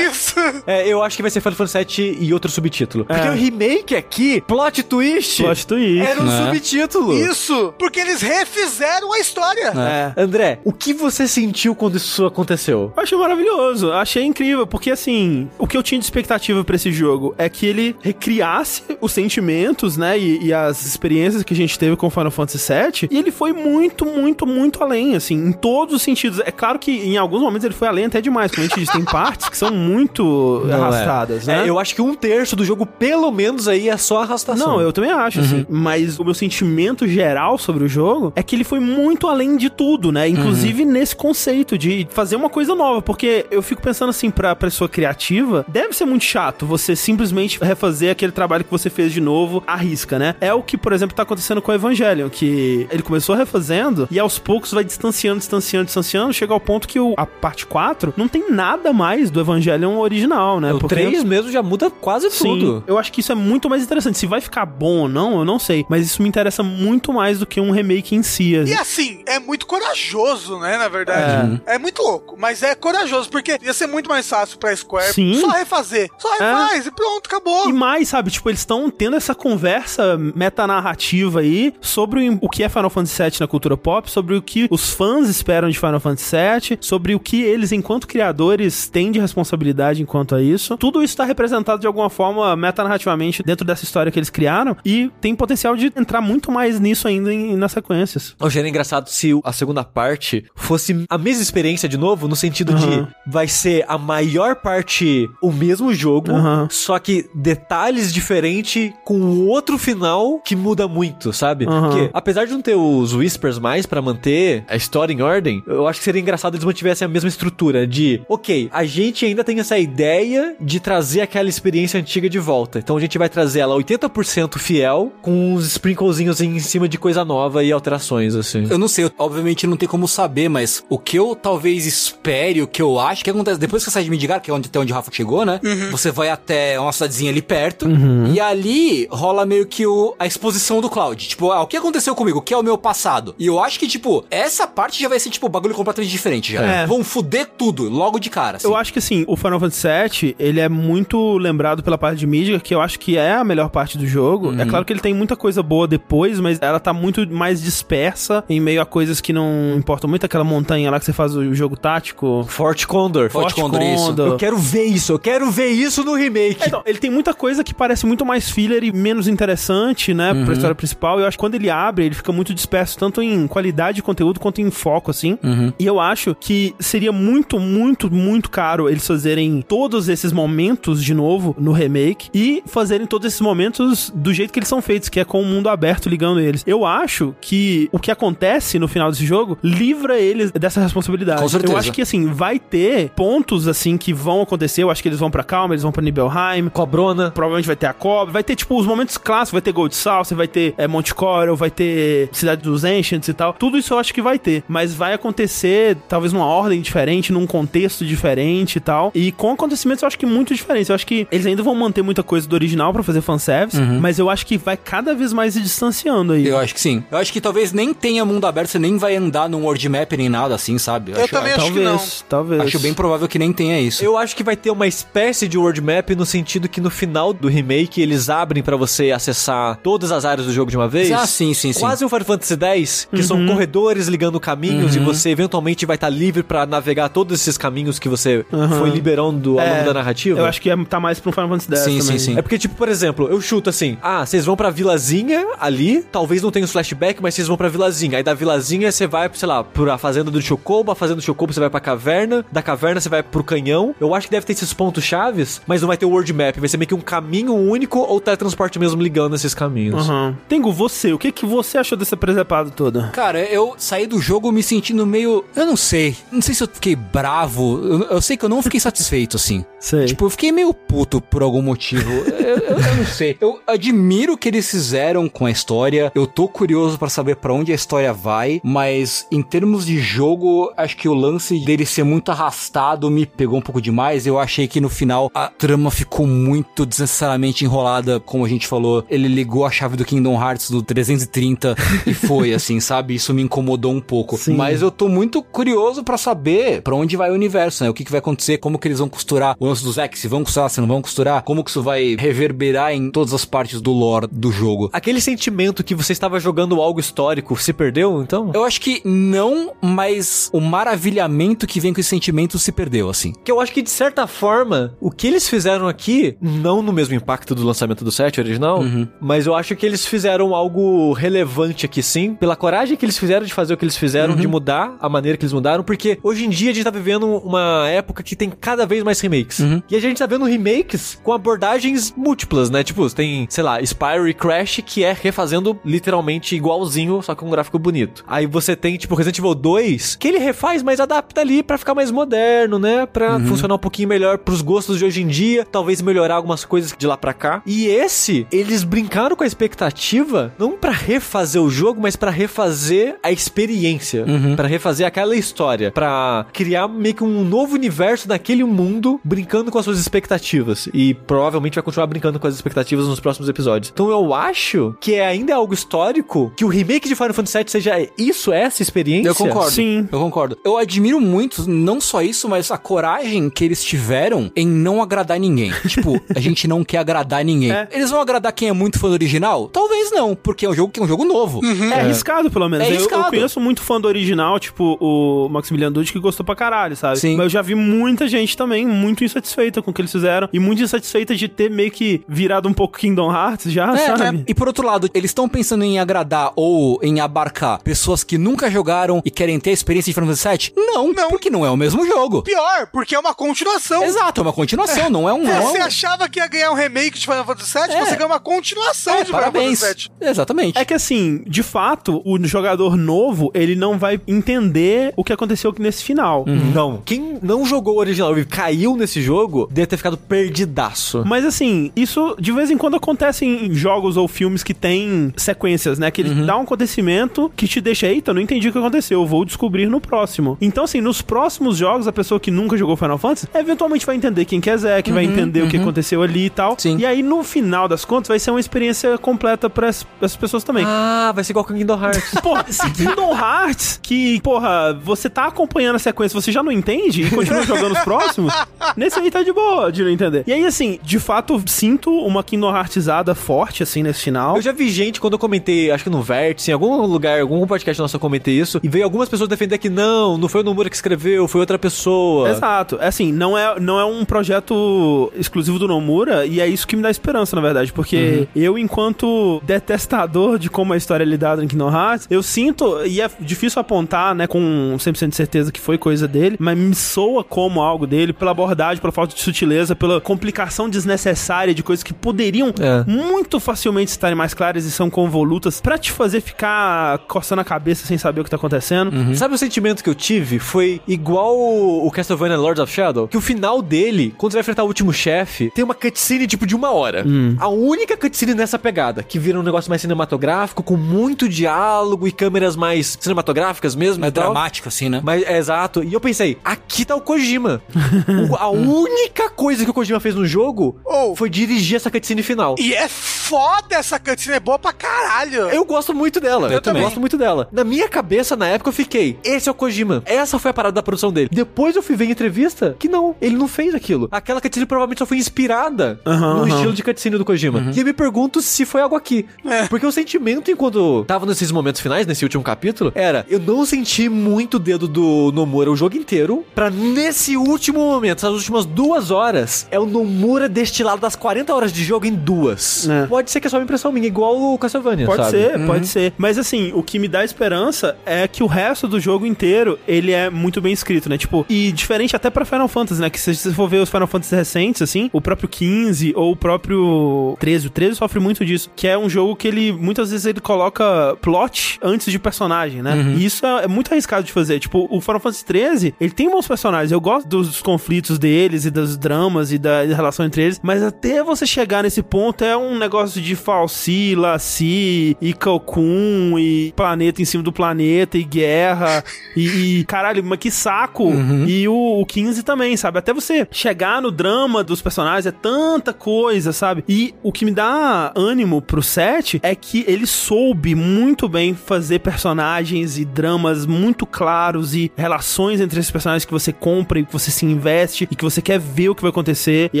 Isso. 0.10 0.34
É, 0.66 0.86
eu 0.86 1.02
acho 1.06 1.16
que 1.16 1.22
vai 1.22 1.30
ser 1.30 1.40
Final 1.40 1.56
Fantasy 1.56 1.78
VII 1.86 2.18
e 2.20 2.32
outro 2.32 2.50
subtítulo. 2.50 3.06
É. 3.08 3.14
Porque 3.14 3.28
o 3.28 3.32
remake 3.32 3.94
aqui, 3.94 4.40
plot 4.42 4.82
twist, 4.82 5.42
Plot 5.42 5.66
twist. 5.66 6.00
era 6.00 6.20
um 6.20 6.26
né? 6.26 6.44
subtítulo. 6.44 7.14
Isso, 7.14 7.74
porque 7.78 8.00
eles 8.00 8.20
refizeram 8.20 9.12
a 9.12 9.18
história. 9.18 9.72
É. 9.76 10.20
André, 10.20 10.58
o 10.64 10.72
que 10.72 10.92
você 10.92 11.26
sentiu 11.28 11.74
quando 11.74 11.96
isso 11.96 12.24
aconteceu? 12.26 12.92
Eu 12.96 13.02
achei 13.02 13.16
maravilhoso, 13.18 13.92
achei 13.92 14.24
incrível, 14.24 14.66
porque 14.66 14.90
assim, 14.90 15.48
o 15.58 15.66
que 15.66 15.76
eu 15.76 15.82
tinha 15.82 15.98
de 15.98 16.04
expectativa 16.04 16.64
pra 16.64 16.76
esse 16.76 16.92
jogo 16.92 17.34
é 17.38 17.48
que 17.48 17.66
ele 17.66 17.96
recriasse 18.00 18.82
os 19.00 19.12
sentimentos, 19.12 19.96
né, 19.96 20.18
e, 20.18 20.46
e 20.46 20.52
as 20.52 20.84
experiências 20.84 21.42
que 21.42 21.54
a 21.54 21.56
gente 21.56 21.78
teve 21.78 21.96
com 21.96 22.10
Final 22.10 22.30
Fantasy 22.30 22.72
VII, 22.72 23.08
e 23.10 23.18
ele 23.18 23.30
foi 23.30 23.52
muito, 23.52 24.04
muito, 24.04 24.46
muito 24.46 24.82
além, 24.82 25.14
assim, 25.16 25.34
em 25.34 25.52
todos 25.52 25.94
os 25.94 26.02
sentidos. 26.02 26.40
É 26.40 26.50
claro 26.50 26.78
que 26.78 26.90
em 26.90 27.16
alguns 27.16 27.40
momentos 27.40 27.64
ele 27.64 27.74
foi 27.74 27.88
além 27.88 28.06
até 28.06 28.20
demais, 28.20 28.50
como 28.50 28.64
a 28.64 28.68
gente 28.68 28.80
disse, 28.80 28.92
tem 28.92 29.04
partes 29.04 29.48
que 29.48 29.56
são 29.56 29.70
muito 29.70 30.62
Não, 30.66 30.84
arrastadas, 30.96 31.48
é. 31.48 31.56
né? 31.56 31.64
É, 31.64 31.68
eu 31.68 31.78
acho 31.78 31.94
que 31.94 32.02
um 32.02 32.14
terço 32.14 32.56
do 32.56 32.64
jogo, 32.64 32.86
pelo 32.86 33.30
menos 33.30 33.68
aí, 33.68 33.88
é 33.88 33.96
só 33.96 34.22
arrastação. 34.22 34.74
Não, 34.74 34.80
eu 34.80 34.92
também 34.92 35.10
acho, 35.10 35.40
assim. 35.40 35.66
Mas 35.68 36.18
o 36.18 36.24
meu 36.24 36.34
sentimento 36.34 37.06
geral 37.06 37.58
sobre 37.58 37.84
o 37.84 37.88
jogo 37.88 38.32
é 38.36 38.42
que 38.42 38.56
ele 38.56 38.64
foi 38.64 38.80
muito 38.80 39.28
além 39.28 39.56
de 39.56 39.70
tudo, 39.70 40.10
né? 40.10 40.28
Inclusive 40.28 40.84
nesse 40.84 41.14
conceito 41.14 41.76
de 41.78 42.06
fazer 42.10 42.36
uma 42.36 42.50
coisa 42.50 42.74
nova. 42.74 43.02
Porque 43.02 43.46
eu 43.50 43.62
fico 43.62 43.82
pensando 43.82 44.10
assim, 44.10 44.30
pra 44.30 44.54
pessoa 44.56 44.88
criativa, 44.88 45.64
deve 45.68 45.92
ser 45.92 46.04
muito 46.04 46.24
chato 46.24 46.66
você 46.66 46.96
simplesmente 46.96 47.58
refazer 47.62 48.10
aquele 48.10 48.32
trabalho 48.32 48.64
que 48.64 48.70
você 48.70 48.90
fez 48.90 49.12
de 49.12 49.20
novo 49.20 49.62
à 49.66 49.76
risca, 49.76 50.18
né? 50.18 50.34
É 50.40 50.52
o 50.52 50.62
que, 50.62 50.76
por 50.76 50.92
exemplo, 50.92 51.14
tá 51.14 51.22
acontecendo 51.22 51.62
com 51.62 51.70
o 51.70 51.74
Evangelion, 51.74 52.28
que 52.28 52.86
ele 52.90 53.02
começou 53.02 53.34
refazendo 53.34 54.08
e 54.10 54.18
aos 54.18 54.38
poucos 54.38 54.72
vai 54.72 54.84
distanciando, 54.84 55.38
distanciando, 55.38 55.86
distanciando, 55.86 56.32
chega 56.32 56.52
ao 56.52 56.60
ponto 56.60 56.88
que 56.88 56.98
o, 56.98 57.14
a 57.16 57.26
parte 57.26 57.66
4 57.66 58.14
não 58.16 58.28
tem 58.28 58.50
nada 58.50 58.92
mais 58.92 59.30
do 59.30 59.40
Evangelion 59.40 59.98
original, 59.98 60.60
né? 60.60 60.72
O 60.86 60.88
3 60.88 61.24
mesmo 61.24 61.50
já 61.50 61.62
muda 61.62 61.90
quase 61.90 62.30
Sim, 62.30 62.44
tudo. 62.58 62.84
eu 62.86 62.98
acho 62.98 63.12
que 63.12 63.20
isso 63.20 63.32
é 63.32 63.34
muito 63.34 63.68
mais 63.68 63.82
interessante. 63.82 64.18
Se 64.18 64.26
vai 64.26 64.40
ficar 64.40 64.64
bom 64.66 65.00
ou 65.02 65.08
não, 65.08 65.38
eu 65.38 65.44
não 65.44 65.58
sei. 65.58 65.84
Mas 65.88 66.04
isso 66.06 66.22
me 66.22 66.28
interessa 66.28 66.62
muito 66.62 67.12
mais 67.12 67.38
do 67.38 67.46
que 67.46 67.60
um 67.60 67.70
remake 67.70 68.14
em 68.14 68.22
si. 68.22 68.54
E 68.54 68.72
assim, 68.74 69.22
é 69.26 69.38
muito 69.38 69.66
corajoso, 69.66 70.58
né, 70.58 70.76
na 70.78 70.88
verdade. 70.88 71.60
É. 71.66 71.78
muito 71.78 72.02
louco, 72.02 72.36
mas 72.38 72.62
é 72.62 72.74
corajoso, 72.74 73.28
porque 73.30 73.58
ia 73.62 73.72
ser 73.72 73.86
muito 73.86 74.08
mais 74.08 74.28
fácil 74.28 74.58
pra 74.58 74.74
Square 74.74 75.12
Sim. 75.12 75.40
só 75.40 75.48
refazer. 75.50 76.10
Só 76.18 76.30
refaz 76.32 76.86
e 76.86 76.90
pronto, 76.90 77.26
acabou. 77.26 77.68
E 77.68 77.72
mais, 77.72 78.08
sabe, 78.08 78.30
tipo, 78.30 78.48
eles 78.48 78.60
estão 78.60 78.90
tendo 78.90 79.16
essa 79.16 79.34
conversa 79.34 80.16
metanarrativa 80.34 81.40
aí 81.40 81.74
sobre 81.80 82.28
o- 82.30 82.38
o 82.42 82.48
que 82.48 82.62
é 82.62 82.68
Final 82.68 82.90
Fantasy 82.90 83.22
VII 83.22 83.32
na 83.40 83.46
cultura 83.46 83.76
pop, 83.76 84.10
sobre 84.10 84.34
o 84.34 84.42
que 84.42 84.66
os 84.70 84.90
fãs 84.90 85.28
esperam 85.28 85.68
de 85.68 85.78
Final 85.78 86.00
Fantasy 86.00 86.36
VII, 86.36 86.78
sobre 86.80 87.14
o 87.14 87.20
que 87.20 87.42
eles, 87.42 87.72
enquanto 87.72 88.06
criadores, 88.06 88.88
têm 88.88 89.10
de 89.10 89.18
responsabilidade 89.18 90.02
enquanto 90.02 90.34
a 90.34 90.42
isso. 90.42 90.75
Tudo 90.76 91.02
isso 91.02 91.12
está 91.12 91.24
representado 91.24 91.80
de 91.80 91.86
alguma 91.86 92.10
forma 92.10 92.54
metanarrativamente 92.56 93.42
dentro 93.42 93.64
dessa 93.66 93.84
história 93.84 94.10
que 94.12 94.18
eles 94.18 94.30
criaram 94.30 94.76
e 94.84 95.10
tem 95.20 95.34
potencial 95.34 95.76
de 95.76 95.92
entrar 95.96 96.20
muito 96.20 96.50
mais 96.52 96.78
nisso 96.80 97.08
ainda 97.08 97.32
em, 97.32 97.56
nas 97.56 97.72
sequências. 97.72 98.34
Hoje 98.40 98.58
era 98.58 98.68
engraçado 98.68 99.08
se 99.08 99.38
a 99.44 99.52
segunda 99.52 99.82
parte 99.84 100.44
fosse 100.54 101.04
a 101.08 101.18
mesma 101.18 101.42
experiência 101.42 101.88
de 101.88 101.96
novo, 101.96 102.28
no 102.28 102.36
sentido 102.36 102.72
Aham. 102.72 103.02
de 103.02 103.08
vai 103.30 103.48
ser 103.48 103.84
a 103.88 103.98
maior 103.98 104.56
parte 104.56 105.28
o 105.42 105.52
mesmo 105.52 105.92
jogo, 105.94 106.32
Aham. 106.32 106.68
só 106.70 106.98
que 106.98 107.28
detalhes 107.34 108.12
diferentes 108.12 108.92
com 109.04 109.46
outro 109.46 109.78
final 109.78 110.40
que 110.40 110.54
muda 110.56 110.86
muito, 110.88 111.32
sabe? 111.32 111.66
Aham. 111.66 111.88
Porque 111.90 112.10
apesar 112.12 112.46
de 112.46 112.52
não 112.52 112.62
ter 112.62 112.74
os 112.74 113.14
Whispers 113.14 113.58
mais 113.58 113.86
pra 113.86 114.02
manter 114.02 114.64
a 114.68 114.76
história 114.76 115.12
em 115.12 115.22
ordem, 115.22 115.62
eu 115.66 115.86
acho 115.86 115.98
que 116.00 116.04
seria 116.04 116.20
engraçado 116.20 116.54
eles 116.54 116.64
mantivessem 116.64 117.04
a 117.04 117.08
mesma 117.08 117.28
estrutura 117.28 117.86
de, 117.86 118.22
ok, 118.28 118.68
a 118.72 118.84
gente 118.84 119.24
ainda 119.24 119.44
tem 119.44 119.58
essa 119.60 119.78
ideia 119.78 120.56
de 120.66 120.80
trazer 120.80 121.20
aquela 121.20 121.48
experiência 121.48 121.98
antiga 122.00 122.28
de 122.28 122.38
volta. 122.40 122.78
Então 122.80 122.96
a 122.96 123.00
gente 123.00 123.16
vai 123.16 123.28
trazer 123.28 123.60
ela 123.60 123.74
80% 123.76 124.58
fiel, 124.58 125.12
com 125.22 125.54
uns 125.54 125.66
sprinklezinhos 125.66 126.40
em 126.40 126.58
cima 126.58 126.88
de 126.88 126.98
coisa 126.98 127.24
nova 127.24 127.62
e 127.62 127.70
alterações, 127.70 128.34
assim. 128.34 128.66
Eu 128.68 128.76
não 128.76 128.88
sei, 128.88 129.04
eu- 129.04 129.12
obviamente 129.18 129.66
não 129.66 129.76
tem 129.76 129.88
como 129.88 130.08
saber, 130.08 130.48
mas 130.48 130.82
o 130.88 130.98
que 130.98 131.16
eu 131.18 131.36
talvez 131.36 131.86
espere, 131.86 132.62
o 132.62 132.66
que 132.66 132.82
eu 132.82 132.98
acho 132.98 133.22
que 133.24 133.30
acontece 133.30 133.60
depois 133.60 133.82
que 133.84 133.90
você 133.90 133.94
sai 133.94 134.04
de 134.04 134.10
Midgar, 134.10 134.40
que 134.40 134.50
é 134.50 134.54
onde, 134.54 134.68
até 134.68 134.78
onde 134.80 134.92
o 134.92 134.94
Rafa 134.94 135.10
chegou, 135.12 135.44
né? 135.46 135.60
Você 135.90 136.10
vai 136.10 136.28
até 136.30 136.78
uma 136.80 136.92
cidadezinha 136.92 137.30
ali 137.30 137.42
perto, 137.42 137.86
e 138.34 138.40
ali 138.40 139.06
rola 139.10 139.46
meio 139.46 139.66
que 139.66 139.86
o, 139.86 140.14
a 140.18 140.26
exposição 140.26 140.80
do 140.80 140.90
Cloud. 140.90 141.28
Tipo, 141.28 141.52
ah, 141.52 141.62
o 141.62 141.66
que 141.66 141.76
aconteceu 141.76 142.14
comigo? 142.14 142.38
O 142.38 142.42
que 142.42 142.52
é 142.52 142.56
o 142.56 142.62
meu 142.62 142.76
passado? 142.76 143.34
E 143.38 143.46
eu 143.46 143.62
acho 143.62 143.78
que, 143.78 143.86
tipo, 143.86 144.24
essa 144.30 144.66
parte 144.66 145.00
já 145.00 145.08
vai 145.08 145.20
ser, 145.20 145.30
tipo, 145.30 145.48
bagulho 145.48 145.74
completamente 145.74 146.10
diferente 146.10 146.52
já. 146.52 146.62
É. 146.62 146.86
Vão 146.86 147.04
fuder 147.04 147.46
tudo, 147.56 147.88
logo 147.88 148.18
de 148.18 148.28
cara. 148.30 148.56
assim. 148.56 148.66
Eu 148.66 148.74
acho 148.76 148.92
que 148.92 148.98
assim, 148.98 149.24
o 149.28 149.36
Final 149.36 149.60
Fantasy 149.60 149.86
VII, 150.22 150.36
ele 150.38 150.55
é 150.60 150.68
muito 150.68 151.36
lembrado 151.38 151.82
pela 151.82 151.98
parte 151.98 152.18
de 152.18 152.26
mídia, 152.26 152.58
que 152.60 152.74
eu 152.74 152.80
acho 152.80 152.98
que 152.98 153.16
é 153.16 153.34
a 153.34 153.44
melhor 153.44 153.70
parte 153.70 153.98
do 153.98 154.06
jogo. 154.06 154.54
É 154.60 154.64
claro 154.64 154.84
que 154.84 154.92
ele 154.92 155.00
tem 155.00 155.14
muita 155.14 155.36
coisa 155.36 155.62
boa 155.62 155.86
depois, 155.86 156.40
mas 156.40 156.58
ela 156.60 156.80
tá 156.80 156.92
muito 156.92 157.28
mais 157.30 157.62
dispersa 157.62 158.44
em 158.48 158.60
meio 158.60 158.80
a 158.80 158.86
coisas 158.86 159.20
que 159.20 159.32
não 159.32 159.74
importam 159.76 160.08
muito. 160.08 160.24
Aquela 160.26 160.44
montanha 160.44 160.90
lá 160.90 160.98
que 160.98 161.04
você 161.04 161.12
faz 161.12 161.34
o 161.36 161.54
jogo 161.54 161.76
tático. 161.76 162.44
Fort 162.48 162.84
Condor. 162.86 163.30
Fort 163.30 163.54
Condor, 163.54 163.82
isso. 163.82 164.14
Eu 164.18 164.36
quero 164.36 164.56
ver 164.56 164.84
isso, 164.84 165.12
eu 165.12 165.18
quero 165.18 165.50
ver 165.50 165.68
isso 165.68 166.04
no 166.04 166.14
remake. 166.14 166.62
É, 166.62 166.66
então, 166.66 166.82
ele 166.86 166.98
tem 166.98 167.10
muita 167.10 167.34
coisa 167.34 167.62
que 167.62 167.74
parece 167.74 168.06
muito 168.06 168.24
mais 168.24 168.50
filler 168.50 168.82
e 168.84 168.92
menos 168.92 169.28
interessante, 169.28 170.12
né, 170.14 170.32
pra 170.44 170.52
história 170.52 170.74
principal. 170.74 171.20
Eu 171.20 171.26
acho 171.26 171.36
que 171.36 171.40
quando 171.40 171.54
ele 171.54 171.70
abre, 171.70 172.06
ele 172.06 172.14
fica 172.14 172.32
muito 172.32 172.54
disperso, 172.54 172.98
tanto 172.98 173.22
em 173.22 173.46
qualidade 173.46 173.96
de 173.96 174.02
conteúdo 174.02 174.40
quanto 174.40 174.60
em 174.60 174.70
foco, 174.70 175.10
assim. 175.10 175.38
E 175.78 175.86
eu 175.86 176.00
acho 176.00 176.34
que 176.38 176.74
seria 176.78 177.12
muito, 177.12 177.58
muito, 177.58 178.10
muito 178.10 178.50
caro 178.50 178.88
eles 178.88 179.06
fazerem 179.06 179.62
todos 179.62 180.08
esses 180.08 180.32
momentos 180.46 181.02
de 181.02 181.12
novo 181.12 181.54
no 181.58 181.72
remake 181.72 182.28
e 182.32 182.62
fazerem 182.66 183.06
todos 183.06 183.26
esses 183.26 183.40
momentos 183.40 184.12
do 184.14 184.32
jeito 184.32 184.52
que 184.52 184.60
eles 184.60 184.68
são 184.68 184.80
feitos, 184.80 185.08
que 185.08 185.18
é 185.18 185.24
com 185.24 185.42
o 185.42 185.44
mundo 185.44 185.68
aberto 185.68 186.08
ligando 186.08 186.38
eles. 186.40 186.62
Eu 186.66 186.86
acho 186.86 187.34
que 187.40 187.88
o 187.92 187.98
que 187.98 188.10
acontece 188.10 188.78
no 188.78 188.86
final 188.86 189.10
desse 189.10 189.26
jogo 189.26 189.58
livra 189.62 190.18
eles 190.18 190.52
dessa 190.52 190.80
responsabilidade. 190.80 191.42
Com 191.42 191.48
certeza. 191.48 191.72
Eu 191.72 191.78
acho 191.78 191.92
que 191.92 192.02
assim, 192.02 192.26
vai 192.26 192.58
ter 192.58 193.10
pontos 193.10 193.66
assim 193.66 193.98
que 193.98 194.12
vão 194.12 194.42
acontecer. 194.42 194.82
Eu 194.82 194.90
acho 194.90 195.02
que 195.02 195.08
eles 195.08 195.18
vão 195.18 195.30
pra 195.30 195.42
Calma, 195.42 195.74
eles 195.74 195.82
vão 195.82 195.92
pra 195.92 196.02
Nibelheim. 196.02 196.68
Cobrona. 196.72 197.30
Provavelmente 197.30 197.66
vai 197.66 197.76
ter 197.76 197.86
a 197.86 197.92
Cobra. 197.92 198.32
Vai 198.32 198.44
ter, 198.44 198.54
tipo, 198.54 198.78
os 198.78 198.86
momentos 198.86 199.16
clássicos. 199.16 199.52
Vai 199.52 199.62
ter 199.62 199.72
Gold 199.72 199.94
South, 199.94 200.26
vai 200.32 200.46
ter 200.46 200.74
é, 200.78 200.86
Monte 200.86 201.14
Coral, 201.14 201.56
vai 201.56 201.70
ter 201.70 202.28
Cidade 202.32 202.62
dos 202.62 202.84
Ancients 202.84 203.28
e 203.28 203.34
tal. 203.34 203.52
Tudo 203.52 203.76
isso 203.76 203.94
eu 203.94 203.98
acho 203.98 204.14
que 204.14 204.22
vai 204.22 204.38
ter. 204.38 204.62
Mas 204.68 204.94
vai 204.94 205.12
acontecer, 205.12 205.96
talvez, 206.08 206.32
numa 206.32 206.46
ordem 206.46 206.80
diferente, 206.80 207.32
num 207.32 207.46
contexto 207.46 208.04
diferente 208.04 208.76
e 208.76 208.80
tal. 208.80 209.10
E 209.14 209.32
com 209.32 209.52
acontecimentos 209.52 210.02
eu 210.02 210.06
acho 210.06 210.18
que 210.18 210.26
muito 210.36 210.54
diferentes. 210.54 210.88
Eu 210.88 210.94
acho 210.94 211.06
que 211.06 211.26
eles 211.30 211.46
ainda 211.46 211.62
vão 211.62 211.74
manter 211.74 212.02
muita 212.02 212.22
coisa 212.22 212.46
do 212.48 212.52
original 212.54 212.92
pra 212.92 213.02
fazer 213.02 213.20
fanservice. 213.20 213.80
Mas 214.00 214.18
eu 214.18 214.28
acho 214.30 214.46
que 214.46 214.56
vai 214.58 214.76
cada 214.76 215.14
vez 215.14 215.32
mais 215.32 215.54
se 215.54 215.60
distanciando 215.60 216.32
aí. 216.34 216.46
Eu 216.46 216.58
acho 216.58 216.74
que 216.74 216.80
sim. 216.80 217.02
Eu 217.10 217.18
acho 217.18 217.32
que 217.32 217.40
talvez 217.40 217.72
nem 217.72 217.92
tenha 217.94 218.24
mundo 218.24 218.46
aberto, 218.46 218.68
você 218.70 218.78
nem 218.78 218.96
vai 218.98 219.16
andar 219.16 219.48
num 219.48 219.62
world 219.64 219.88
map 219.88 220.12
nem 220.12 220.28
nada 220.28 220.54
assim, 220.54 220.78
sabe? 220.78 221.12
Eu 221.12 221.26
também 221.28 221.52
acho 221.52 221.72
que 221.72 221.78
não. 221.80 221.92
talvez, 221.96 222.24
talvez. 222.28 222.60
Acho 222.62 222.78
bem 222.78 222.94
provável 222.94 223.26
que 223.28 223.38
nem 223.38 223.52
tenha 223.52 223.80
isso. 223.80 224.04
Eu 224.04 224.16
acho 224.16 224.34
que 224.36 224.42
vai 224.44 224.56
ter 224.56 224.70
uma 224.70 224.86
espécie 224.86 225.48
de 225.48 225.56
world 225.58 225.80
map 225.80 226.10
no 226.10 226.26
sentido 226.26 226.68
que 226.68 226.80
no 226.80 226.90
final 226.90 227.32
do 227.32 227.48
remake 227.48 228.00
eles 228.00 228.28
abrem 228.28 228.62
pra 228.62 228.76
você 228.76 229.10
acessar 229.10 229.76
todas 229.82 230.12
as 230.12 230.24
áreas 230.24 230.46
do 230.46 230.52
jogo 230.52 230.70
de 230.70 230.76
uma 230.76 230.88
vez. 230.88 231.10
Ah, 231.12 231.26
sim, 231.26 231.54
sim, 231.54 231.72
sim. 231.72 231.80
Quase 231.80 232.04
um 232.04 232.08
Final 232.08 232.24
Fantasy 232.26 232.54
X, 232.60 233.08
que 233.12 233.22
são 233.22 233.46
corredores 233.46 234.06
ligando 234.08 234.38
caminhos 234.40 234.94
e 234.96 234.98
você 234.98 235.30
eventualmente 235.30 235.86
vai 235.86 235.96
estar 235.96 236.08
livre 236.08 236.42
pra 236.42 236.66
navegar 236.66 237.08
todos 237.08 237.40
esses 237.40 237.56
caminhos 237.56 237.98
que 237.98 238.08
você 238.08 238.44
foi 238.78 238.90
liberando 238.90 239.58
ao 239.58 239.66
É, 239.66 239.72
longo 239.74 239.84
da 239.86 239.94
narrativa. 239.94 240.15
Eu 240.24 240.44
acho 240.44 240.60
que 240.60 240.70
é, 240.70 240.76
tá 240.84 240.98
mais 240.98 241.18
pra 241.20 241.30
um 241.30 241.32
Final 241.32 241.48
Fantasy 241.48 241.70
X 241.72 241.80
Sim, 241.84 241.98
também. 241.98 242.18
sim, 242.18 242.32
sim. 242.32 242.38
É 242.38 242.42
porque, 242.42 242.58
tipo, 242.58 242.74
por 242.74 242.88
exemplo, 242.88 243.28
eu 243.28 243.40
chuto 243.40 243.70
assim: 243.70 243.96
ah, 244.02 244.24
vocês 244.24 244.44
vão 244.44 244.56
pra 244.56 244.70
vilazinha 244.70 245.46
ali, 245.60 246.04
talvez 246.10 246.42
não 246.42 246.50
tenha 246.50 246.64
os 246.64 246.72
flashback, 246.72 247.22
mas 247.22 247.34
vocês 247.34 247.48
vão 247.48 247.56
pra 247.56 247.68
vilazinha. 247.68 248.18
Aí 248.18 248.22
da 248.22 248.34
vilazinha 248.34 248.90
você 248.90 249.06
vai, 249.06 249.30
sei 249.34 249.48
lá, 249.48 249.62
pra 249.62 249.98
fazenda 249.98 250.30
do 250.30 250.40
Chocobo, 250.40 250.90
a 250.90 250.94
fazenda 250.94 251.16
do 251.16 251.22
Chocobo 251.22 251.52
você 251.52 251.60
vai 251.60 251.70
pra 251.70 251.80
caverna, 251.80 252.44
da 252.50 252.62
caverna 252.62 253.00
você 253.00 253.08
vai 253.08 253.22
pro 253.22 253.44
canhão. 253.44 253.94
Eu 254.00 254.14
acho 254.14 254.26
que 254.26 254.30
deve 254.32 254.46
ter 254.46 254.52
esses 254.52 254.72
pontos 254.72 255.04
chaves, 255.04 255.60
mas 255.66 255.80
não 255.80 255.88
vai 255.88 255.96
ter 255.96 256.06
o 256.06 256.10
world 256.10 256.32
map, 256.32 256.56
vai 256.58 256.68
ser 256.68 256.76
meio 256.76 256.88
que 256.88 256.94
um 256.94 257.00
caminho 257.00 257.54
único 257.54 257.98
ou 257.98 258.20
teletransporte 258.20 258.78
mesmo 258.78 259.02
ligando 259.02 259.34
esses 259.34 259.54
caminhos. 259.54 260.08
Aham. 260.08 260.36
Tengo, 260.48 260.72
você, 260.72 261.12
o 261.12 261.18
que 261.18 261.32
que 261.32 261.46
você 261.46 261.78
achou 261.78 261.96
dessa 261.96 262.16
presepada 262.16 262.70
toda? 262.70 263.08
Cara, 263.12 263.40
eu 263.40 263.74
saí 263.78 264.06
do 264.06 264.20
jogo 264.20 264.50
me 264.52 264.62
sentindo 264.62 265.06
meio. 265.06 265.44
Eu 265.54 265.66
não 265.66 265.76
sei. 265.76 266.16
Não 266.30 266.40
sei 266.42 266.54
se 266.54 266.62
eu 266.62 266.68
fiquei 266.68 266.94
bravo. 266.96 267.80
Eu, 267.82 268.02
eu 268.04 268.20
sei 268.20 268.36
que 268.36 268.44
eu 268.44 268.48
não 268.48 268.62
fiquei 268.62 268.80
satisfeito, 268.80 269.36
assim. 269.36 269.64
Sei. 269.80 270.05
Tipo, 270.06 270.24
eu 270.26 270.30
fiquei 270.30 270.52
meio 270.52 270.72
puto 270.72 271.20
por 271.20 271.42
algum 271.42 271.62
motivo. 271.62 272.10
eu, 272.26 272.58
eu- 272.58 272.76
eu 272.78 272.96
não 272.96 273.06
sei. 273.06 273.36
Eu 273.40 273.60
admiro 273.66 274.34
o 274.34 274.38
que 274.38 274.48
eles 274.48 274.70
fizeram 274.70 275.28
com 275.28 275.46
a 275.46 275.50
história. 275.50 276.10
Eu 276.14 276.26
tô 276.26 276.48
curioso 276.48 276.98
pra 276.98 277.08
saber 277.08 277.36
pra 277.36 277.52
onde 277.52 277.72
a 277.72 277.74
história 277.74 278.12
vai. 278.12 278.60
Mas 278.64 279.26
em 279.30 279.42
termos 279.42 279.86
de 279.86 279.98
jogo, 279.98 280.72
acho 280.76 280.96
que 280.96 281.08
o 281.08 281.14
lance 281.14 281.58
dele 281.64 281.84
ser 281.86 282.02
muito 282.04 282.30
arrastado 282.30 283.10
me 283.10 283.26
pegou 283.26 283.58
um 283.58 283.62
pouco 283.62 283.80
demais. 283.80 284.26
Eu 284.26 284.38
achei 284.38 284.66
que 284.68 284.80
no 284.80 284.88
final 284.88 285.30
a 285.34 285.48
trama 285.48 285.90
ficou 285.90 286.26
muito 286.26 286.84
desnecessariamente 286.86 287.64
enrolada, 287.64 288.20
como 288.20 288.44
a 288.44 288.48
gente 288.48 288.66
falou. 288.66 289.04
Ele 289.08 289.28
ligou 289.28 289.64
a 289.64 289.70
chave 289.70 289.96
do 289.96 290.04
Kingdom 290.04 290.40
Hearts 290.40 290.70
do 290.70 290.82
330 290.82 291.74
e 292.06 292.14
foi, 292.14 292.52
assim, 292.54 292.80
sabe? 292.80 293.14
Isso 293.14 293.32
me 293.34 293.42
incomodou 293.42 293.92
um 293.92 294.00
pouco. 294.00 294.36
Sim. 294.36 294.54
Mas 294.56 294.82
eu 294.82 294.90
tô 294.90 295.08
muito 295.08 295.42
curioso 295.42 296.02
pra 296.04 296.16
saber 296.16 296.82
pra 296.82 296.94
onde 296.94 297.16
vai 297.16 297.30
o 297.30 297.34
universo, 297.34 297.82
né? 297.84 297.90
O 297.90 297.94
que, 297.94 298.04
que 298.04 298.10
vai 298.10 298.18
acontecer, 298.18 298.58
como 298.58 298.78
que 298.78 298.88
eles 298.88 298.98
vão 298.98 299.08
costurar 299.08 299.56
o 299.58 299.66
lance 299.66 299.82
dos 299.84 299.95
X, 299.98 300.20
se 300.20 300.28
vão 300.28 300.44
costurar, 300.44 300.70
se 300.70 300.80
não 300.80 300.88
vão 300.88 301.02
costurar, 301.02 301.42
como 301.42 301.62
que 301.62 301.70
isso 301.70 301.82
vai 301.82 302.16
reverberar 302.18 302.92
em 302.92 303.10
todas 303.10 303.32
as 303.32 303.44
partes 303.44 303.80
do 303.80 303.92
lore 303.92 304.26
do 304.30 304.50
jogo. 304.50 304.90
Aquele 304.92 305.20
sentimento 305.20 305.84
que 305.84 305.94
você 305.94 306.12
estava 306.12 306.38
jogando 306.40 306.80
algo 306.80 307.00
histórico 307.00 307.56
se 307.56 307.72
perdeu, 307.72 308.22
então? 308.22 308.50
Eu 308.54 308.64
acho 308.64 308.80
que 308.80 309.00
não, 309.04 309.72
mas 309.82 310.50
o 310.52 310.60
maravilhamento 310.60 311.66
que 311.66 311.80
vem 311.80 311.92
com 311.92 312.00
esse 312.00 312.10
sentimento 312.10 312.58
se 312.58 312.72
perdeu, 312.72 313.08
assim. 313.08 313.32
Que 313.44 313.50
eu 313.50 313.60
acho 313.60 313.72
que, 313.72 313.82
de 313.82 313.90
certa 313.90 314.26
forma, 314.26 314.96
o 315.00 315.10
que 315.10 315.26
eles 315.26 315.48
fizeram 315.48 315.88
aqui, 315.88 316.36
não 316.40 316.82
no 316.82 316.92
mesmo 316.92 317.14
impacto 317.14 317.54
do 317.54 317.64
lançamento 317.64 318.04
do 318.04 318.12
set 318.12 318.38
original, 318.40 318.82
mas 319.20 319.46
eu 319.46 319.54
acho 319.54 319.74
que 319.76 319.84
eles 319.84 320.06
fizeram 320.06 320.54
algo 320.54 321.12
relevante 321.12 321.86
aqui 321.86 322.02
sim, 322.02 322.34
pela 322.34 322.56
coragem 322.56 322.96
que 322.96 323.04
eles 323.04 323.18
fizeram 323.18 323.44
de 323.44 323.52
fazer 323.52 323.74
o 323.74 323.76
que 323.76 323.84
eles 323.84 323.96
fizeram, 323.96 324.36
de 324.36 324.46
mudar 324.46 324.96
a 325.00 325.08
maneira 325.08 325.36
que 325.38 325.44
eles 325.44 325.52
mudaram, 325.52 325.82
porque 325.84 326.18
hoje 326.22 326.44
em 326.44 326.50
dia 326.50 326.70
a 326.70 326.74
gente 326.74 326.84
tá 326.84 326.90
vivendo 326.90 327.26
uma 327.26 327.88
época 327.88 328.22
que 328.22 328.36
tem 328.36 328.50
cada 328.50 328.86
vez 328.86 329.02
mais 329.02 329.20
remakes. 329.20 329.60
E 329.88 329.96
a 329.96 330.00
gente 330.00 330.18
tá 330.18 330.26
vendo 330.26 330.44
remakes 330.44 331.18
com 331.22 331.32
abordagens 331.32 332.12
múltiplas, 332.16 332.70
né? 332.70 332.82
Tipo, 332.82 333.08
tem, 333.10 333.46
sei 333.48 333.62
lá, 333.62 333.80
Spyro 333.82 334.28
e 334.28 334.34
Crash, 334.34 334.80
que 334.84 335.04
é 335.04 335.16
refazendo 335.18 335.78
literalmente 335.84 336.56
igualzinho, 336.56 337.22
só 337.22 337.34
com 337.34 337.46
um 337.46 337.50
gráfico 337.50 337.78
bonito. 337.78 338.24
Aí 338.26 338.46
você 338.46 338.74
tem, 338.74 338.96
tipo, 338.96 339.14
Resident 339.14 339.38
Evil 339.38 339.54
2, 339.54 340.16
que 340.16 340.28
ele 340.28 340.38
refaz, 340.38 340.82
mas 340.82 341.00
adapta 341.00 341.40
ali 341.40 341.62
pra 341.62 341.78
ficar 341.78 341.94
mais 341.94 342.10
moderno, 342.10 342.78
né? 342.78 343.06
Pra 343.06 343.38
funcionar 343.40 343.74
um 343.74 343.78
pouquinho 343.78 344.08
melhor 344.08 344.38
pros 344.38 344.62
gostos 344.62 344.98
de 344.98 345.04
hoje 345.04 345.22
em 345.22 345.26
dia, 345.26 345.64
talvez 345.64 346.02
melhorar 346.02 346.36
algumas 346.36 346.64
coisas 346.64 346.94
de 346.96 347.06
lá 347.06 347.16
pra 347.16 347.32
cá. 347.32 347.62
E 347.66 347.86
esse, 347.86 348.46
eles 348.50 348.82
brincaram 348.82 349.36
com 349.36 349.44
a 349.44 349.46
expectativa, 349.46 350.52
não 350.58 350.72
pra 350.72 350.90
refazer 350.90 351.62
o 351.62 351.70
jogo, 351.70 352.00
mas 352.00 352.16
pra 352.16 352.30
refazer 352.30 353.18
a 353.22 353.30
experiência, 353.30 354.24
Pra 354.56 354.66
refazer 354.66 355.06
aquela 355.06 355.36
história, 355.36 355.90
Pra 355.90 356.46
criar 356.52 356.88
meio 356.88 357.14
que 357.14 357.24
um 357.24 357.44
novo 357.44 357.74
universo 357.74 358.28
naquele 358.28 358.64
mundo, 358.64 359.20
brincando 359.24 359.70
com 359.70 359.75
as 359.78 359.84
suas 359.84 359.98
expectativas. 359.98 360.88
E 360.92 361.14
provavelmente 361.14 361.74
vai 361.74 361.82
continuar 361.82 362.06
brincando 362.06 362.38
com 362.38 362.46
as 362.46 362.54
expectativas 362.54 363.06
nos 363.06 363.20
próximos 363.20 363.48
episódios. 363.48 363.90
Então 363.92 364.10
eu 364.10 364.34
acho 364.34 364.94
que 365.00 365.14
é 365.14 365.26
ainda 365.26 365.54
algo 365.54 365.72
histórico 365.74 366.52
que 366.56 366.64
o 366.64 366.68
remake 366.68 367.08
de 367.08 367.14
Final 367.14 367.34
Fantasy 367.34 367.58
VII 367.58 367.68
seja 367.70 368.08
isso, 368.18 368.52
essa 368.52 368.82
experiência. 368.82 369.28
Eu 369.28 369.34
concordo. 369.34 369.70
Sim. 369.70 370.08
Eu 370.10 370.18
concordo. 370.20 370.58
Eu 370.64 370.76
admiro 370.76 371.20
muito, 371.20 371.68
não 371.68 372.00
só 372.00 372.22
isso, 372.22 372.48
mas 372.48 372.70
a 372.70 372.78
coragem 372.78 373.48
que 373.50 373.64
eles 373.64 373.82
tiveram 373.84 374.50
em 374.56 374.66
não 374.66 375.02
agradar 375.02 375.38
ninguém. 375.38 375.72
tipo, 375.88 376.20
a 376.34 376.40
gente 376.40 376.66
não 376.68 376.84
quer 376.84 376.98
agradar 376.98 377.44
ninguém. 377.44 377.70
Eles 377.90 378.10
vão 378.10 378.20
agradar 378.20 378.52
quem 378.52 378.68
é 378.68 378.72
muito 378.72 378.98
fã 378.98 379.08
do 379.08 379.14
original? 379.14 379.68
Talvez 379.68 380.10
não, 380.12 380.34
porque 380.34 380.66
é 380.66 380.68
um 380.68 380.74
jogo 380.74 380.92
que 380.92 381.00
é 381.00 381.02
um 381.02 381.08
jogo 381.08 381.24
novo. 381.24 381.60
É 381.92 382.00
arriscado, 382.00 382.50
pelo 382.50 382.68
menos. 382.68 382.86
É 382.86 382.90
Eu- 382.90 382.94
eu, 382.94 382.98
arriscado. 383.00 383.30
conheço 383.30 383.60
muito 383.60 383.82
fã 383.82 384.00
do 384.00 384.08
original, 384.08 384.58
tipo 384.58 384.96
o 385.00 385.48
Maximiliano 385.48 385.94
Dutti, 385.94 386.12
que 386.12 386.18
gostou 386.18 386.44
pra 386.44 386.54
caralho, 386.54 386.96
sabe? 386.96 387.18
Sim. 387.18 387.36
Mas 387.36 387.44
eu 387.44 387.50
já 387.50 387.62
vi 387.62 387.74
muita 387.74 388.28
gente 388.28 388.56
também 388.56 388.86
muito 388.86 389.24
insatisfeita 389.24 389.65
com 389.82 389.90
o 389.90 389.94
que 389.94 390.00
eles 390.00 390.12
fizeram. 390.12 390.48
E 390.52 390.58
muito 390.58 390.82
insatisfeita 390.82 391.34
de 391.34 391.48
ter 391.48 391.70
meio 391.70 391.90
que 391.90 392.22
virado 392.28 392.68
um 392.68 392.72
pouco 392.72 392.98
Kingdom 392.98 393.32
Hearts 393.32 393.72
já, 393.72 393.92
É, 393.94 394.06
sabe? 394.16 394.38
é. 394.38 394.44
E 394.48 394.54
por 394.54 394.66
outro 394.68 394.86
lado, 394.86 395.08
eles 395.14 395.30
estão 395.30 395.48
pensando 395.48 395.84
em 395.84 395.98
agradar 395.98 396.52
ou 396.56 396.98
em 397.02 397.20
abarcar 397.20 397.80
pessoas 397.82 398.22
que 398.24 398.38
nunca 398.38 398.70
jogaram 398.70 399.20
e 399.24 399.30
querem 399.30 399.58
ter 399.60 399.70
a 399.70 399.72
experiência 399.72 400.10
de 400.10 400.14
Final 400.14 400.34
Fantasy 400.34 400.72
VII? 400.74 400.84
Não, 400.86 401.12
porque 401.28 401.50
não 401.50 401.64
é 401.64 401.70
o 401.70 401.76
mesmo 401.76 402.06
jogo. 402.06 402.42
Pior, 402.42 402.88
porque 402.92 403.14
é 403.14 403.18
uma 403.18 403.34
continuação. 403.34 404.02
Exato, 404.04 404.40
é 404.40 404.42
uma 404.42 404.52
continuação, 404.52 405.10
não 405.10 405.28
é 405.28 405.32
um... 405.32 405.42
não 405.42 405.52
é 405.52 405.60
Você 405.62 405.78
achava 405.78 406.28
que 406.28 406.38
ia 406.40 406.46
ganhar 406.46 406.70
um 406.70 406.74
remake 406.74 407.18
de 407.18 407.26
Final 407.26 407.44
Fantasy 407.44 407.72
VII, 407.78 407.98
você 408.04 408.16
ganhou 408.16 408.30
uma 408.30 408.40
continuação 408.40 409.14
É, 409.14 409.18
de 409.20 409.26
Final 409.26 409.40
parabéns. 409.40 409.80
Fantasy 409.80 410.08
VII. 410.20 410.28
Exatamente. 410.28 410.78
É 410.78 410.84
que 410.84 410.94
assim, 410.94 411.42
de 411.46 411.62
fato, 411.62 412.22
o 412.24 412.38
jogador 412.46 412.96
novo, 412.96 413.50
ele 413.54 413.74
não 413.76 413.98
vai 413.98 414.20
entender 414.26 415.12
o 415.16 415.24
que 415.24 415.32
aconteceu 415.32 415.70
aqui 415.70 415.80
nesse 415.82 416.02
final. 416.04 416.44
Não. 416.46 417.02
Quem 417.04 417.38
não 417.42 417.64
jogou 417.64 417.96
o 417.96 417.98
original 417.98 418.36
e 418.38 418.44
caiu 418.44 418.96
nesse 418.96 419.20
jogo, 419.22 419.55
deve 419.70 419.86
ter 419.86 419.96
ficado 419.96 420.16
perdidaço. 420.16 421.22
Mas 421.26 421.44
assim, 421.44 421.90
isso 421.94 422.34
de 422.38 422.52
vez 422.52 422.70
em 422.70 422.76
quando 422.76 422.96
acontece 422.96 423.44
em 423.44 423.74
jogos 423.74 424.16
ou 424.16 424.26
filmes 424.26 424.62
que 424.62 424.74
tem 424.74 425.32
sequências, 425.36 425.98
né? 425.98 426.10
Que 426.10 426.22
ele 426.22 426.46
dá 426.46 426.56
um 426.56 426.62
acontecimento 426.62 427.50
que 427.54 427.68
te 427.68 427.80
deixa, 427.80 428.06
eita, 428.06 428.32
não 428.32 428.40
entendi 428.40 428.68
o 428.68 428.72
que 428.72 428.78
aconteceu, 428.78 429.24
vou 429.26 429.44
descobrir 429.44 429.86
no 429.86 430.00
próximo. 430.00 430.56
Então, 430.60 430.84
assim, 430.84 431.00
nos 431.00 431.22
próximos 431.22 431.76
jogos, 431.76 432.08
a 432.08 432.12
pessoa 432.12 432.40
que 432.40 432.50
nunca 432.50 432.76
jogou 432.76 432.96
Final 432.96 433.18
Fantasy, 433.18 433.48
eventualmente 433.54 434.06
vai 434.06 434.16
entender 434.16 434.44
quem 434.44 434.60
que 434.60 434.70
é 434.70 434.76
Zack, 434.76 435.12
vai 435.12 435.26
Uhum, 435.26 435.32
entender 435.32 435.62
o 435.62 435.68
que 435.68 435.76
uhum. 435.76 435.82
aconteceu 435.82 436.22
ali 436.22 436.46
e 436.46 436.50
tal. 436.50 436.76
Sim. 436.78 436.96
E 436.98 437.06
aí, 437.06 437.22
no 437.22 437.42
final 437.42 437.88
das 437.88 438.04
contas, 438.04 438.28
vai 438.28 438.38
ser 438.38 438.50
uma 438.50 438.60
experiência 438.60 439.18
completa 439.18 439.68
para 439.68 439.88
as 439.88 440.36
pessoas 440.36 440.64
também. 440.64 440.84
Ah, 440.86 441.32
vai 441.34 441.44
ser 441.44 441.52
igual 441.52 441.64
com 441.64 441.74
Kingdom 441.74 442.02
Hearts. 442.02 442.34
Porra, 442.42 442.64
se 442.68 442.90
Kingdom 442.90 443.36
Hearts, 443.36 443.98
que, 444.02 444.40
porra, 444.40 444.94
você 445.02 445.28
tá 445.28 445.46
acompanhando 445.46 445.96
a 445.96 445.98
sequência, 445.98 446.40
você 446.40 446.52
já 446.52 446.62
não 446.62 446.72
entende 446.72 447.22
e 447.22 447.30
continua 447.30 447.62
jogando 447.62 447.92
os 447.92 448.00
próximos, 448.00 448.52
nesse 448.96 449.18
aí 449.18 449.30
tá 449.30 449.42
de 449.46 449.52
boa 449.52 449.90
de 449.90 450.02
não 450.02 450.10
entender. 450.10 450.44
E 450.46 450.52
aí, 450.52 450.64
assim, 450.64 450.98
de 451.02 451.18
fato, 451.18 451.62
sinto 451.66 452.10
uma 452.10 452.42
Kingdom 452.42 452.74
Heartsizada 452.74 453.34
forte, 453.34 453.82
assim, 453.82 454.02
nesse 454.02 454.22
final. 454.22 454.56
Eu 454.56 454.62
já 454.62 454.72
vi 454.72 454.90
gente, 454.90 455.20
quando 455.20 455.34
eu 455.34 455.38
comentei, 455.38 455.90
acho 455.90 456.04
que 456.04 456.10
no 456.10 456.22
Vértice, 456.22 456.70
em 456.70 456.74
algum 456.74 457.06
lugar, 457.06 457.40
algum 457.40 457.66
podcast 457.66 458.00
nosso 458.00 458.16
eu 458.16 458.20
comentei 458.20 458.54
isso, 458.54 458.80
e 458.82 458.88
veio 458.88 459.04
algumas 459.04 459.28
pessoas 459.28 459.48
defender 459.48 459.78
que 459.78 459.88
não, 459.88 460.36
não 460.36 460.48
foi 460.48 460.60
o 460.60 460.64
Nomura 460.64 460.90
que 460.90 460.96
escreveu, 460.96 461.48
foi 461.48 461.60
outra 461.60 461.78
pessoa. 461.78 462.50
Exato. 462.50 462.98
É 463.00 463.06
assim, 463.06 463.32
não 463.32 463.56
é, 463.56 463.78
não 463.80 463.98
é 463.98 464.04
um 464.04 464.24
projeto 464.24 465.32
exclusivo 465.36 465.78
do 465.78 465.88
Nomura, 465.88 466.44
e 466.44 466.60
é 466.60 466.66
isso 466.66 466.86
que 466.86 466.96
me 466.96 467.02
dá 467.02 467.10
esperança, 467.10 467.54
na 467.56 467.62
verdade, 467.62 467.92
porque 467.92 468.48
eu, 468.54 468.78
enquanto 468.78 469.60
detestador 469.64 470.58
de 470.58 470.68
como 470.68 470.92
a 470.92 470.96
história 470.96 471.24
é 471.24 471.26
lidada 471.26 471.62
em 471.62 471.68
Kingdom 471.68 471.90
Hearts, 471.90 472.26
eu 472.30 472.42
sinto, 472.42 473.04
e 473.06 473.20
é 473.20 473.30
difícil 473.40 473.80
apontar, 473.80 474.34
né, 474.34 474.46
com 474.46 474.94
100% 474.98 475.28
de 475.28 475.36
certeza 475.36 475.72
que 475.72 475.80
foi 475.80 475.96
coisa 475.96 476.26
dele, 476.26 476.56
mas 476.58 476.76
me 476.76 476.94
soa 476.94 477.44
como 477.44 477.80
algo 477.80 478.06
dele, 478.06 478.32
pela 478.32 478.50
abordagem, 478.50 479.00
pela 479.00 479.12
falta 479.12 479.25
de 479.34 479.40
sutileza, 479.40 479.94
pela 479.96 480.20
complicação 480.20 480.88
desnecessária 480.88 481.74
de 481.74 481.82
coisas 481.82 482.02
que 482.02 482.12
poderiam 482.12 482.72
É. 482.80 483.04
muito 483.10 483.58
facilmente 483.60 484.10
estarem 484.10 484.36
mais 484.36 484.54
claras 484.54 484.84
e 484.84 484.90
são 484.90 485.08
convolutas 485.10 485.80
pra 485.80 485.98
te 485.98 486.10
fazer 486.12 486.40
ficar 486.40 487.18
coçando 487.28 487.60
a 487.60 487.64
cabeça 487.64 488.06
sem 488.06 488.18
saber 488.18 488.40
o 488.40 488.44
que 488.44 488.50
tá 488.50 488.56
acontecendo. 488.56 489.12
Sabe 489.34 489.54
o 489.54 489.58
sentimento 489.58 490.02
que 490.02 490.10
eu 490.10 490.14
tive? 490.14 490.58
Foi 490.58 491.00
igual 491.06 491.56
o 491.58 492.10
Castlevania 492.10 492.56
Lords 492.56 492.82
of 492.82 492.92
Shadow, 492.92 493.28
que 493.28 493.36
o 493.36 493.40
final 493.40 493.80
dele, 493.82 494.34
quando 494.36 494.52
você 494.52 494.56
vai 494.56 494.60
enfrentar 494.62 494.84
o 494.84 494.86
último 494.86 495.12
chefe, 495.12 495.70
tem 495.74 495.84
uma 495.84 495.94
cutscene 495.94 496.46
tipo 496.46 496.66
de 496.66 496.74
uma 496.74 496.90
hora. 496.92 497.24
A 497.58 497.68
única 497.68 498.16
cutscene 498.16 498.54
nessa 498.54 498.78
pegada, 498.78 499.22
que 499.22 499.38
vira 499.38 499.58
um 499.58 499.62
negócio 499.62 499.88
mais 499.90 500.00
cinematográfico, 500.02 500.82
com 500.82 500.96
muito 500.96 501.48
diálogo 501.48 502.26
e 502.28 502.32
câmeras 502.32 502.76
mais 502.76 503.16
cinematográficas 503.20 503.94
mesmo. 503.94 504.24
É 504.24 504.30
tal. 504.30 504.44
dramático, 504.44 504.88
assim, 504.88 505.08
né? 505.08 505.20
Mas, 505.24 505.42
é, 505.42 505.56
exato. 505.58 506.02
E 506.04 506.12
eu 506.12 506.20
pensei, 506.20 506.56
aqui 506.64 507.04
tá 507.04 507.14
o 507.16 507.20
Kojima. 507.20 507.80
O- 508.50 508.56
a 508.56 508.68
única 508.70 509.15
coisa 509.56 509.84
que 509.84 509.90
o 509.90 509.94
Kojima 509.94 510.20
fez 510.20 510.34
no 510.34 510.46
jogo 510.46 511.00
foi 511.34 511.48
dirigir 511.48 511.96
essa 511.96 512.10
cutscene 512.10 512.42
final. 512.42 512.74
E 512.78 512.92
é 512.92 513.08
foda 513.08 513.96
essa 513.96 514.18
cutscene, 514.18 514.56
é 514.56 514.60
boa 514.60 514.78
pra 514.78 514.92
caralho. 514.92 515.68
Eu 515.70 515.84
gosto 515.84 516.14
muito 516.14 516.38
dela. 516.40 516.70
Eu 516.72 516.80
também. 516.80 517.02
gosto 517.02 517.18
muito 517.18 517.38
dela. 517.38 517.68
Na 517.72 517.82
minha 517.84 518.08
cabeça, 518.08 518.54
na 518.54 518.68
época, 518.68 518.90
eu 518.90 518.92
fiquei, 518.92 519.38
esse 519.42 519.68
é 519.68 519.72
o 519.72 519.74
Kojima. 519.74 520.22
Essa 520.26 520.58
foi 520.58 520.70
a 520.70 520.74
parada 520.74 520.94
da 520.94 521.02
produção 521.02 521.32
dele. 521.32 521.48
Depois 521.50 521.96
eu 521.96 522.02
fui 522.02 522.16
ver 522.16 522.26
em 522.26 522.30
entrevista 522.30 522.94
que 522.98 523.08
não, 523.08 523.34
ele 523.40 523.56
não 523.56 523.66
fez 523.66 523.94
aquilo. 523.94 524.28
Aquela 524.30 524.60
cutscene 524.60 524.84
provavelmente 524.86 525.18
só 525.18 525.26
foi 525.26 525.38
inspirada 525.38 526.20
Aham, 526.26 526.54
no 526.54 526.60
aham. 526.64 526.68
estilo 526.68 526.92
de 526.92 527.02
cutscene 527.02 527.38
do 527.38 527.44
Kojima. 527.44 527.92
E 527.94 528.00
eu 528.00 528.04
me 528.04 528.12
pergunto 528.12 528.60
se 528.60 528.84
foi 528.84 529.00
algo 529.00 529.16
aqui. 529.16 529.46
Porque 529.88 530.06
o 530.06 530.12
sentimento 530.12 530.70
enquanto 530.70 531.24
tava 531.24 531.46
nesses 531.46 531.72
momentos 531.72 532.00
finais, 532.00 532.26
nesse 532.26 532.44
último 532.44 532.62
capítulo, 532.62 533.12
era, 533.14 533.46
eu 533.48 533.58
não 533.58 533.86
senti 533.86 534.28
muito 534.28 534.74
o 534.74 534.80
dedo 534.80 535.08
do 535.08 535.50
Nomura 535.52 535.90
o 535.90 535.96
jogo 535.96 536.16
inteiro, 536.16 536.64
pra 536.74 536.90
nesse 536.90 537.56
último 537.56 538.00
momento, 538.00 538.38
essas 538.38 538.52
últimas 538.52 538.84
duas 538.84 539.05
horas, 539.30 539.86
é 539.90 539.98
o 539.98 540.06
Nomura 540.06 540.68
destilado 540.68 541.20
das 541.20 541.36
40 541.36 541.74
horas 541.74 541.92
de 541.92 542.04
jogo 542.04 542.26
em 542.26 542.34
duas. 542.34 543.08
É. 543.08 543.26
Pode 543.26 543.50
ser 543.50 543.60
que 543.60 543.66
é 543.66 543.70
só 543.70 543.76
uma 543.76 543.84
impressão 543.84 544.12
minha, 544.12 544.26
igual 544.26 544.56
o 544.74 544.78
Castlevania, 544.78 545.26
Pode 545.26 545.44
sabe? 545.44 545.50
ser, 545.50 545.86
pode 545.86 546.06
ser. 546.06 546.32
Mas 546.36 546.58
assim, 546.58 546.92
o 546.94 547.02
que 547.02 547.18
me 547.18 547.28
dá 547.28 547.44
esperança 547.44 548.16
é 548.24 548.46
que 548.48 548.62
o 548.62 548.66
resto 548.66 549.08
do 549.08 549.18
jogo 549.20 549.46
inteiro, 549.46 549.98
ele 550.06 550.32
é 550.32 550.50
muito 550.50 550.80
bem 550.80 550.92
escrito, 550.92 551.28
né? 551.28 551.38
Tipo, 551.38 551.64
e 551.68 551.92
diferente 551.92 552.34
até 552.34 552.50
pra 552.50 552.64
Final 552.64 552.88
Fantasy, 552.88 553.20
né? 553.20 553.30
Que 553.30 553.40
se 553.40 553.54
você 553.54 553.72
for 553.72 553.88
ver 553.88 553.98
os 553.98 554.10
Final 554.10 554.26
Fantasy 554.26 554.54
recentes, 554.54 555.02
assim, 555.02 555.30
o 555.32 555.40
próprio 555.40 555.68
15 555.68 556.32
ou 556.36 556.52
o 556.52 556.56
próprio 556.56 557.56
13, 557.60 557.86
o 557.86 557.90
13 557.90 558.16
sofre 558.16 558.40
muito 558.40 558.64
disso, 558.64 558.90
que 558.94 559.06
é 559.06 559.16
um 559.18 559.28
jogo 559.28 559.56
que 559.56 559.68
ele, 559.68 559.92
muitas 559.92 560.30
vezes 560.30 560.46
ele 560.46 560.60
coloca 560.60 561.36
plot 561.40 561.98
antes 562.02 562.30
de 562.30 562.38
personagem, 562.38 563.02
né? 563.02 563.34
E 563.36 563.44
isso 563.44 563.64
é, 563.66 563.84
é 563.84 563.88
muito 563.88 564.12
arriscado 564.12 564.44
de 564.44 564.52
fazer. 564.52 564.78
Tipo, 564.78 565.06
o 565.10 565.20
Final 565.20 565.40
Fantasy 565.40 565.64
13, 565.64 566.14
ele 566.20 566.30
tem 566.32 566.50
bons 566.50 566.66
personagens, 566.66 567.12
eu 567.12 567.20
gosto 567.20 567.46
dos 567.48 567.80
conflitos 567.80 568.38
deles 568.38 568.84
e 568.84 568.90
dos 569.00 569.16
dramas 569.16 569.72
e 569.72 569.78
da, 569.78 570.04
da 570.04 570.14
relação 570.14 570.44
entre 570.44 570.62
eles, 570.62 570.80
mas 570.82 571.02
até 571.02 571.42
você 571.42 571.66
chegar 571.66 572.02
nesse 572.02 572.22
ponto 572.22 572.64
é 572.64 572.76
um 572.76 572.98
negócio 572.98 573.40
de 573.40 573.54
Falsi, 573.54 574.34
Laci, 574.34 575.36
e 575.40 575.52
Cocoon, 575.52 576.58
e 576.58 576.92
planeta 576.96 577.40
em 577.40 577.44
cima 577.44 577.62
do 577.62 577.72
planeta, 577.72 578.36
e 578.38 578.44
guerra, 578.44 579.22
e, 579.56 580.00
e- 580.00 580.04
caralho, 580.04 580.42
mas 580.44 580.58
que 580.58 580.70
saco. 580.70 581.32
E 581.66 581.86
o, 581.88 582.20
o 582.20 582.26
15 582.26 582.62
também, 582.62 582.96
sabe? 582.96 583.18
Até 583.18 583.32
você 583.32 583.66
chegar 583.70 584.20
no 584.20 584.30
drama 584.30 584.82
dos 584.82 585.00
personagens 585.02 585.46
é 585.46 585.50
tanta 585.52 586.12
coisa, 586.12 586.72
sabe? 586.72 587.04
E 587.08 587.34
o 587.42 587.52
que 587.52 587.64
me 587.64 587.70
dá 587.70 588.32
ânimo 588.34 588.80
pro 588.82 589.02
7 589.02 589.60
é 589.62 589.74
que 589.74 590.04
ele 590.06 590.26
soube 590.26 590.94
muito 590.94 591.48
bem 591.48 591.74
fazer 591.74 592.20
personagens 592.20 593.18
e 593.18 593.24
dramas 593.24 593.86
muito 593.86 594.26
claros 594.26 594.94
e 594.94 595.10
relações 595.16 595.80
entre 595.80 595.98
esses 595.98 596.10
personagens 596.10 596.44
que 596.44 596.52
você 596.52 596.72
compra 596.72 597.18
e 597.18 597.24
que 597.24 597.32
você 597.32 597.50
se 597.50 597.64
investe 597.66 598.28
e 598.30 598.34
que 598.36 598.44
você 598.44 598.60
quer 598.62 598.78
ver 598.86 599.08
o 599.08 599.14
que 599.14 599.22
vai 599.22 599.30
acontecer 599.30 599.90
e 599.92 600.00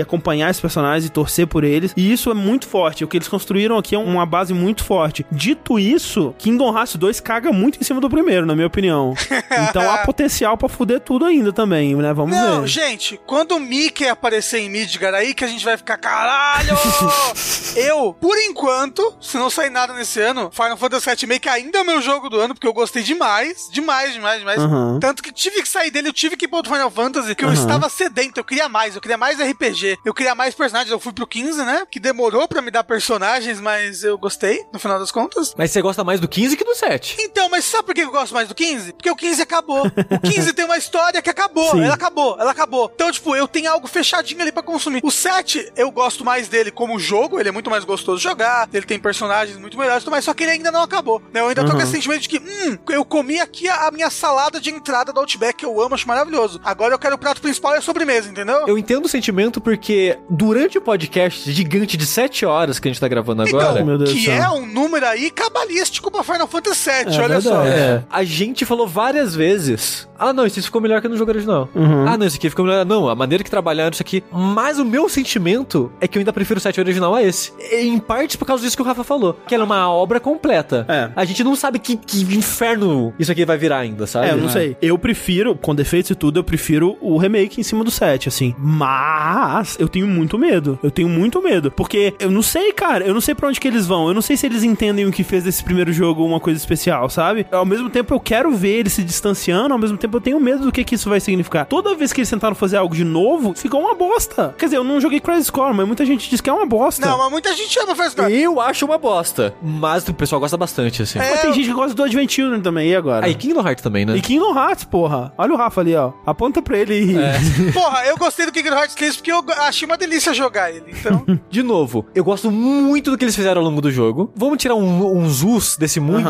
acompanhar 0.00 0.50
esses 0.50 0.60
personagens 0.60 1.04
e 1.04 1.10
torcer 1.10 1.46
por 1.46 1.64
eles. 1.64 1.92
E 1.96 2.12
isso 2.12 2.30
é 2.30 2.34
muito 2.34 2.66
forte. 2.66 3.04
O 3.04 3.08
que 3.08 3.16
eles 3.16 3.28
construíram 3.28 3.76
aqui 3.76 3.94
é 3.94 3.98
uma 3.98 4.24
base 4.26 4.54
muito 4.54 4.84
forte. 4.84 5.26
Dito 5.30 5.78
isso, 5.78 6.34
Kingdom 6.38 6.76
Hearts 6.76 6.96
2 6.96 7.20
caga 7.20 7.52
muito 7.52 7.78
em 7.80 7.84
cima 7.84 8.00
do 8.00 8.08
primeiro, 8.08 8.46
na 8.46 8.54
minha 8.54 8.66
opinião. 8.66 9.14
Então 9.68 9.90
há 9.90 9.98
potencial 9.98 10.56
pra 10.56 10.68
fuder 10.68 11.00
tudo 11.00 11.24
ainda 11.24 11.52
também, 11.52 11.94
né? 11.96 12.12
Vamos 12.12 12.36
Não, 12.36 12.62
ver. 12.62 12.68
gente, 12.68 13.18
quando 13.26 13.52
o 13.52 13.60
Mickey 13.60 14.06
aparecer 14.06 14.58
em 14.58 14.68
Midgar 14.68 15.14
aí, 15.14 15.34
que 15.34 15.44
a 15.44 15.48
gente 15.48 15.64
vai 15.64 15.76
ficar, 15.76 15.96
caralho! 15.96 16.76
eu, 17.76 18.14
por 18.20 18.36
enquanto, 18.38 19.16
se 19.20 19.36
não 19.36 19.48
sair 19.50 19.70
nada 19.70 19.92
nesse 19.94 20.20
ano, 20.20 20.50
Final 20.52 20.76
Fantasy 20.76 21.06
VII 21.08 21.16
Remake 21.22 21.48
ainda 21.48 21.78
é 21.78 21.82
o 21.82 21.84
meu 21.86 22.00
jogo 22.02 22.28
do 22.28 22.38
ano, 22.40 22.54
porque 22.54 22.66
eu 22.66 22.72
gostei 22.72 23.02
demais, 23.02 23.68
demais, 23.72 24.12
demais, 24.12 24.38
demais. 24.40 24.60
Aham. 24.60 24.98
Tanto 25.00 25.22
que 25.22 25.32
tive 25.32 25.62
que 25.62 25.68
sair 25.68 25.90
dele, 25.90 26.08
eu 26.08 26.12
tive 26.12 26.36
que 26.36 26.44
ir 26.44 26.48
pro 26.48 26.58
outro 26.58 26.72
Final 26.72 26.90
Fantasy, 26.90 27.34
que 27.34 27.44
eu 27.44 27.48
Aham. 27.48 27.58
estava 27.60 27.88
sedento, 27.88 28.40
eu 28.40 28.44
queria 28.44 28.68
mais, 28.76 28.94
eu 28.94 29.00
queria 29.00 29.16
mais 29.16 29.38
RPG, 29.40 29.98
eu 30.04 30.12
queria 30.12 30.34
mais 30.34 30.54
personagens, 30.54 30.90
eu 30.92 31.00
fui 31.00 31.12
pro 31.12 31.26
15, 31.26 31.64
né? 31.64 31.86
Que 31.90 31.98
demorou 31.98 32.46
pra 32.46 32.60
me 32.60 32.70
dar 32.70 32.84
personagens, 32.84 33.58
mas 33.60 34.04
eu 34.04 34.18
gostei, 34.18 34.64
no 34.72 34.78
final 34.78 34.98
das 34.98 35.10
contas. 35.10 35.54
Mas 35.56 35.70
você 35.70 35.80
gosta 35.80 36.04
mais 36.04 36.20
do 36.20 36.28
15 36.28 36.56
que 36.56 36.64
do 36.64 36.74
7. 36.74 37.16
Então, 37.20 37.48
mas 37.48 37.64
sabe 37.64 37.84
por 37.84 37.94
que 37.94 38.02
eu 38.02 38.10
gosto 38.10 38.34
mais 38.34 38.48
do 38.48 38.54
15? 38.54 38.92
Porque 38.92 39.10
o 39.10 39.16
15 39.16 39.40
acabou. 39.42 39.86
O 39.86 40.20
15 40.20 40.52
tem 40.54 40.64
uma 40.66 40.76
história 40.76 41.22
que 41.22 41.30
acabou. 41.30 41.70
Sim. 41.70 41.82
Ela 41.84 41.94
acabou, 41.94 42.36
ela 42.38 42.50
acabou. 42.50 42.90
Então, 42.94 43.10
tipo, 43.10 43.34
eu 43.34 43.48
tenho 43.48 43.70
algo 43.70 43.86
fechadinho 43.88 44.42
ali 44.42 44.52
pra 44.52 44.62
consumir. 44.62 45.00
O 45.02 45.10
7, 45.10 45.72
eu 45.76 45.90
gosto 45.90 46.24
mais 46.24 46.48
dele 46.48 46.70
como 46.70 46.98
jogo, 46.98 47.40
ele 47.40 47.48
é 47.48 47.52
muito 47.52 47.70
mais 47.70 47.84
gostoso 47.84 48.18
de 48.18 48.24
jogar, 48.24 48.68
ele 48.72 48.84
tem 48.84 48.98
personagens 48.98 49.56
muito 49.58 49.78
melhores, 49.78 50.04
mas 50.04 50.24
só 50.24 50.34
que 50.34 50.42
ele 50.44 50.52
ainda 50.52 50.70
não 50.70 50.82
acabou. 50.82 51.20
né? 51.32 51.40
Eu 51.40 51.48
ainda 51.48 51.62
tô 51.64 51.70
com 51.70 51.76
Uhum. 51.76 51.82
esse 51.82 51.92
sentimento 51.92 52.22
de 52.22 52.28
que, 52.28 52.38
hum, 52.38 52.78
eu 52.90 53.04
comi 53.04 53.40
aqui 53.40 53.68
a, 53.68 53.86
a 53.86 53.90
minha 53.90 54.10
salada 54.10 54.60
de 54.60 54.70
entrada 54.70 55.12
do 55.12 55.20
Outback, 55.20 55.54
que 55.58 55.64
eu 55.64 55.80
amo, 55.80 55.94
acho 55.94 56.06
maravilhoso. 56.08 56.60
Agora 56.64 56.92
eu 56.94 56.98
quero 56.98 57.14
o 57.14 57.18
prato 57.18 57.40
principal 57.40 57.74
e 57.74 57.78
a 57.78 57.80
sobremesa, 57.82 58.28
entendeu? 58.28 58.65
Eu 58.66 58.78
entendo 58.78 59.04
o 59.04 59.08
sentimento 59.08 59.60
porque 59.60 60.18
durante 60.28 60.78
o 60.78 60.80
podcast 60.80 61.50
gigante 61.52 61.96
de 61.96 62.06
7 62.06 62.44
horas 62.46 62.78
que 62.78 62.88
a 62.88 62.90
gente 62.90 63.00
tá 63.00 63.08
gravando 63.08 63.42
agora. 63.42 63.80
Então, 63.80 64.04
que 64.04 64.30
é 64.30 64.48
um 64.48 64.66
número 64.66 65.06
aí 65.06 65.30
cabalístico 65.30 66.10
pra 66.10 66.22
Final 66.22 66.46
Fantasy 66.46 66.90
VII, 66.90 67.20
olha 67.20 67.40
só. 67.40 67.64
É. 67.64 68.04
A 68.10 68.24
gente 68.24 68.64
falou 68.64 68.86
várias 68.86 69.34
vezes. 69.34 70.08
Ah, 70.18 70.32
não, 70.32 70.46
isso 70.46 70.62
ficou 70.62 70.80
melhor 70.80 71.00
que 71.00 71.08
no 71.08 71.16
jogo 71.16 71.30
original. 71.30 71.68
Uhum. 71.74 72.06
Ah, 72.08 72.16
não, 72.16 72.26
isso 72.26 72.36
aqui 72.36 72.48
ficou 72.48 72.64
melhor. 72.64 72.84
Não, 72.84 73.08
a 73.08 73.14
maneira 73.14 73.44
que 73.44 73.50
trabalharam 73.50 73.90
isso 73.92 74.02
aqui. 74.02 74.24
Mas 74.32 74.78
o 74.78 74.84
meu 74.84 75.08
sentimento 75.08 75.92
é 76.00 76.08
que 76.08 76.16
eu 76.16 76.20
ainda 76.20 76.32
prefiro 76.32 76.58
o 76.58 76.60
7 76.60 76.80
original 76.80 77.14
a 77.14 77.22
esse. 77.22 77.52
Em 77.72 77.98
parte 77.98 78.38
por 78.38 78.46
causa 78.46 78.62
disso 78.62 78.76
que 78.76 78.82
o 78.82 78.86
Rafa 78.86 79.04
falou. 79.04 79.38
Que 79.46 79.54
ela 79.54 79.64
é 79.64 79.66
uma 79.66 79.90
obra 79.90 80.18
completa. 80.18 80.86
É. 80.88 81.10
A 81.14 81.24
gente 81.24 81.44
não 81.44 81.54
sabe 81.54 81.78
que, 81.78 81.96
que 81.96 82.22
inferno 82.22 83.14
isso 83.18 83.30
aqui 83.30 83.44
vai 83.44 83.58
virar 83.58 83.78
ainda, 83.78 84.06
sabe? 84.06 84.28
É, 84.28 84.32
eu 84.32 84.38
não 84.38 84.48
sei. 84.48 84.76
Eu 84.80 84.98
prefiro, 84.98 85.54
com 85.54 85.74
defeitos 85.74 86.10
e 86.10 86.14
tudo, 86.14 86.40
eu 86.40 86.44
prefiro 86.44 86.96
o 87.00 87.18
remake 87.18 87.60
em 87.60 87.64
cima 87.64 87.84
do 87.84 87.90
7, 87.90 88.28
assim. 88.28 88.54
Mas 88.58 89.76
eu 89.78 89.88
tenho 89.88 90.06
muito 90.06 90.38
medo. 90.38 90.78
Eu 90.82 90.90
tenho 90.90 91.08
muito 91.08 91.42
medo. 91.42 91.70
Porque 91.70 92.14
eu 92.18 92.30
não 92.30 92.42
sei, 92.42 92.72
cara. 92.72 93.04
Eu 93.04 93.14
não 93.14 93.20
sei 93.20 93.34
pra 93.34 93.48
onde 93.48 93.60
que 93.60 93.68
eles 93.68 93.86
vão. 93.86 94.08
Eu 94.08 94.14
não 94.14 94.22
sei 94.22 94.36
se 94.36 94.46
eles 94.46 94.62
entendem 94.62 95.06
o 95.06 95.12
que 95.12 95.22
fez 95.22 95.44
desse 95.44 95.62
primeiro 95.62 95.92
jogo 95.92 96.24
uma 96.24 96.40
coisa 96.40 96.58
especial, 96.58 97.08
sabe? 97.08 97.46
Ao 97.50 97.64
mesmo 97.64 97.90
tempo 97.90 98.14
eu 98.14 98.20
quero 98.20 98.52
ver 98.52 98.78
eles 98.80 98.92
se 98.92 99.02
distanciando, 99.02 99.72
ao 99.72 99.78
mesmo 99.78 99.96
tempo 99.96 100.16
eu 100.16 100.20
tenho 100.20 100.40
medo 100.40 100.64
do 100.64 100.72
que, 100.72 100.84
que 100.84 100.94
isso 100.94 101.08
vai 101.08 101.20
significar. 101.20 101.66
Toda 101.66 101.94
vez 101.94 102.12
que 102.12 102.20
eles 102.20 102.30
tentaram 102.30 102.54
fazer 102.54 102.76
algo 102.76 102.94
de 102.94 103.04
novo, 103.04 103.54
ficou 103.54 103.80
uma 103.80 103.94
bosta. 103.94 104.54
Quer 104.58 104.66
dizer, 104.66 104.76
eu 104.76 104.84
não 104.84 105.00
joguei 105.00 105.20
Crisis 105.20 105.50
Core, 105.50 105.74
mas 105.74 105.86
muita 105.86 106.04
gente 106.04 106.28
diz 106.28 106.40
que 106.40 106.48
é 106.48 106.52
uma 106.52 106.66
bosta. 106.66 107.06
Não, 107.06 107.18
mas 107.18 107.30
muita 107.30 107.54
gente 107.54 107.78
ama 107.78 107.94
Final 107.94 108.10
Fantasy 108.10 108.42
Eu 108.42 108.60
acho 108.60 108.84
uma 108.84 108.98
bosta. 108.98 109.54
Mas 109.62 110.08
o 110.08 110.14
pessoal 110.14 110.40
gosta 110.40 110.56
bastante, 110.56 111.02
assim. 111.02 111.18
Mas 111.18 111.40
tem 111.40 111.52
gente 111.52 111.68
que 111.68 111.74
gosta 111.74 111.94
do 111.94 112.02
Advent 112.02 112.30
Children 112.30 112.60
também, 112.60 112.90
e 112.90 112.96
agora? 112.96 113.26
Aí 113.26 113.34
Kingdom 113.34 113.66
Hearts 113.66 113.82
também, 113.82 114.04
né? 114.04 114.16
E 114.16 114.20
Kingdom 114.20 114.56
Hearts, 114.56 114.84
porra. 114.84 115.32
Olha 115.36 115.52
o 115.52 115.56
Rafa 115.56 115.80
ali, 115.80 115.94
ó. 115.94 116.12
Aponta 116.24 116.62
pra 116.62 116.78
ele 116.78 117.12
e... 117.12 117.72
Porra, 117.72 118.04
eu 118.06 118.16
gostei 118.16 118.45
do 118.46 118.52
Kingdom 118.52 118.76
Hearts 118.76 118.94
3 118.94 119.16
porque 119.16 119.32
eu 119.32 119.44
achei 119.58 119.86
uma 119.86 119.96
delícia 119.96 120.32
jogar 120.32 120.70
ele. 120.70 120.92
Então, 120.98 121.24
De 121.50 121.62
novo, 121.62 122.06
eu 122.14 122.24
gosto 122.24 122.50
muito 122.50 123.10
do 123.10 123.18
que 123.18 123.24
eles 123.24 123.36
fizeram 123.36 123.60
ao 123.60 123.68
longo 123.68 123.80
do 123.80 123.90
jogo. 123.90 124.32
Vamos 124.34 124.58
tirar 124.58 124.74
um, 124.74 125.18
um 125.18 125.28
zus 125.28 125.76
desse 125.76 126.00
muito, 126.00 126.28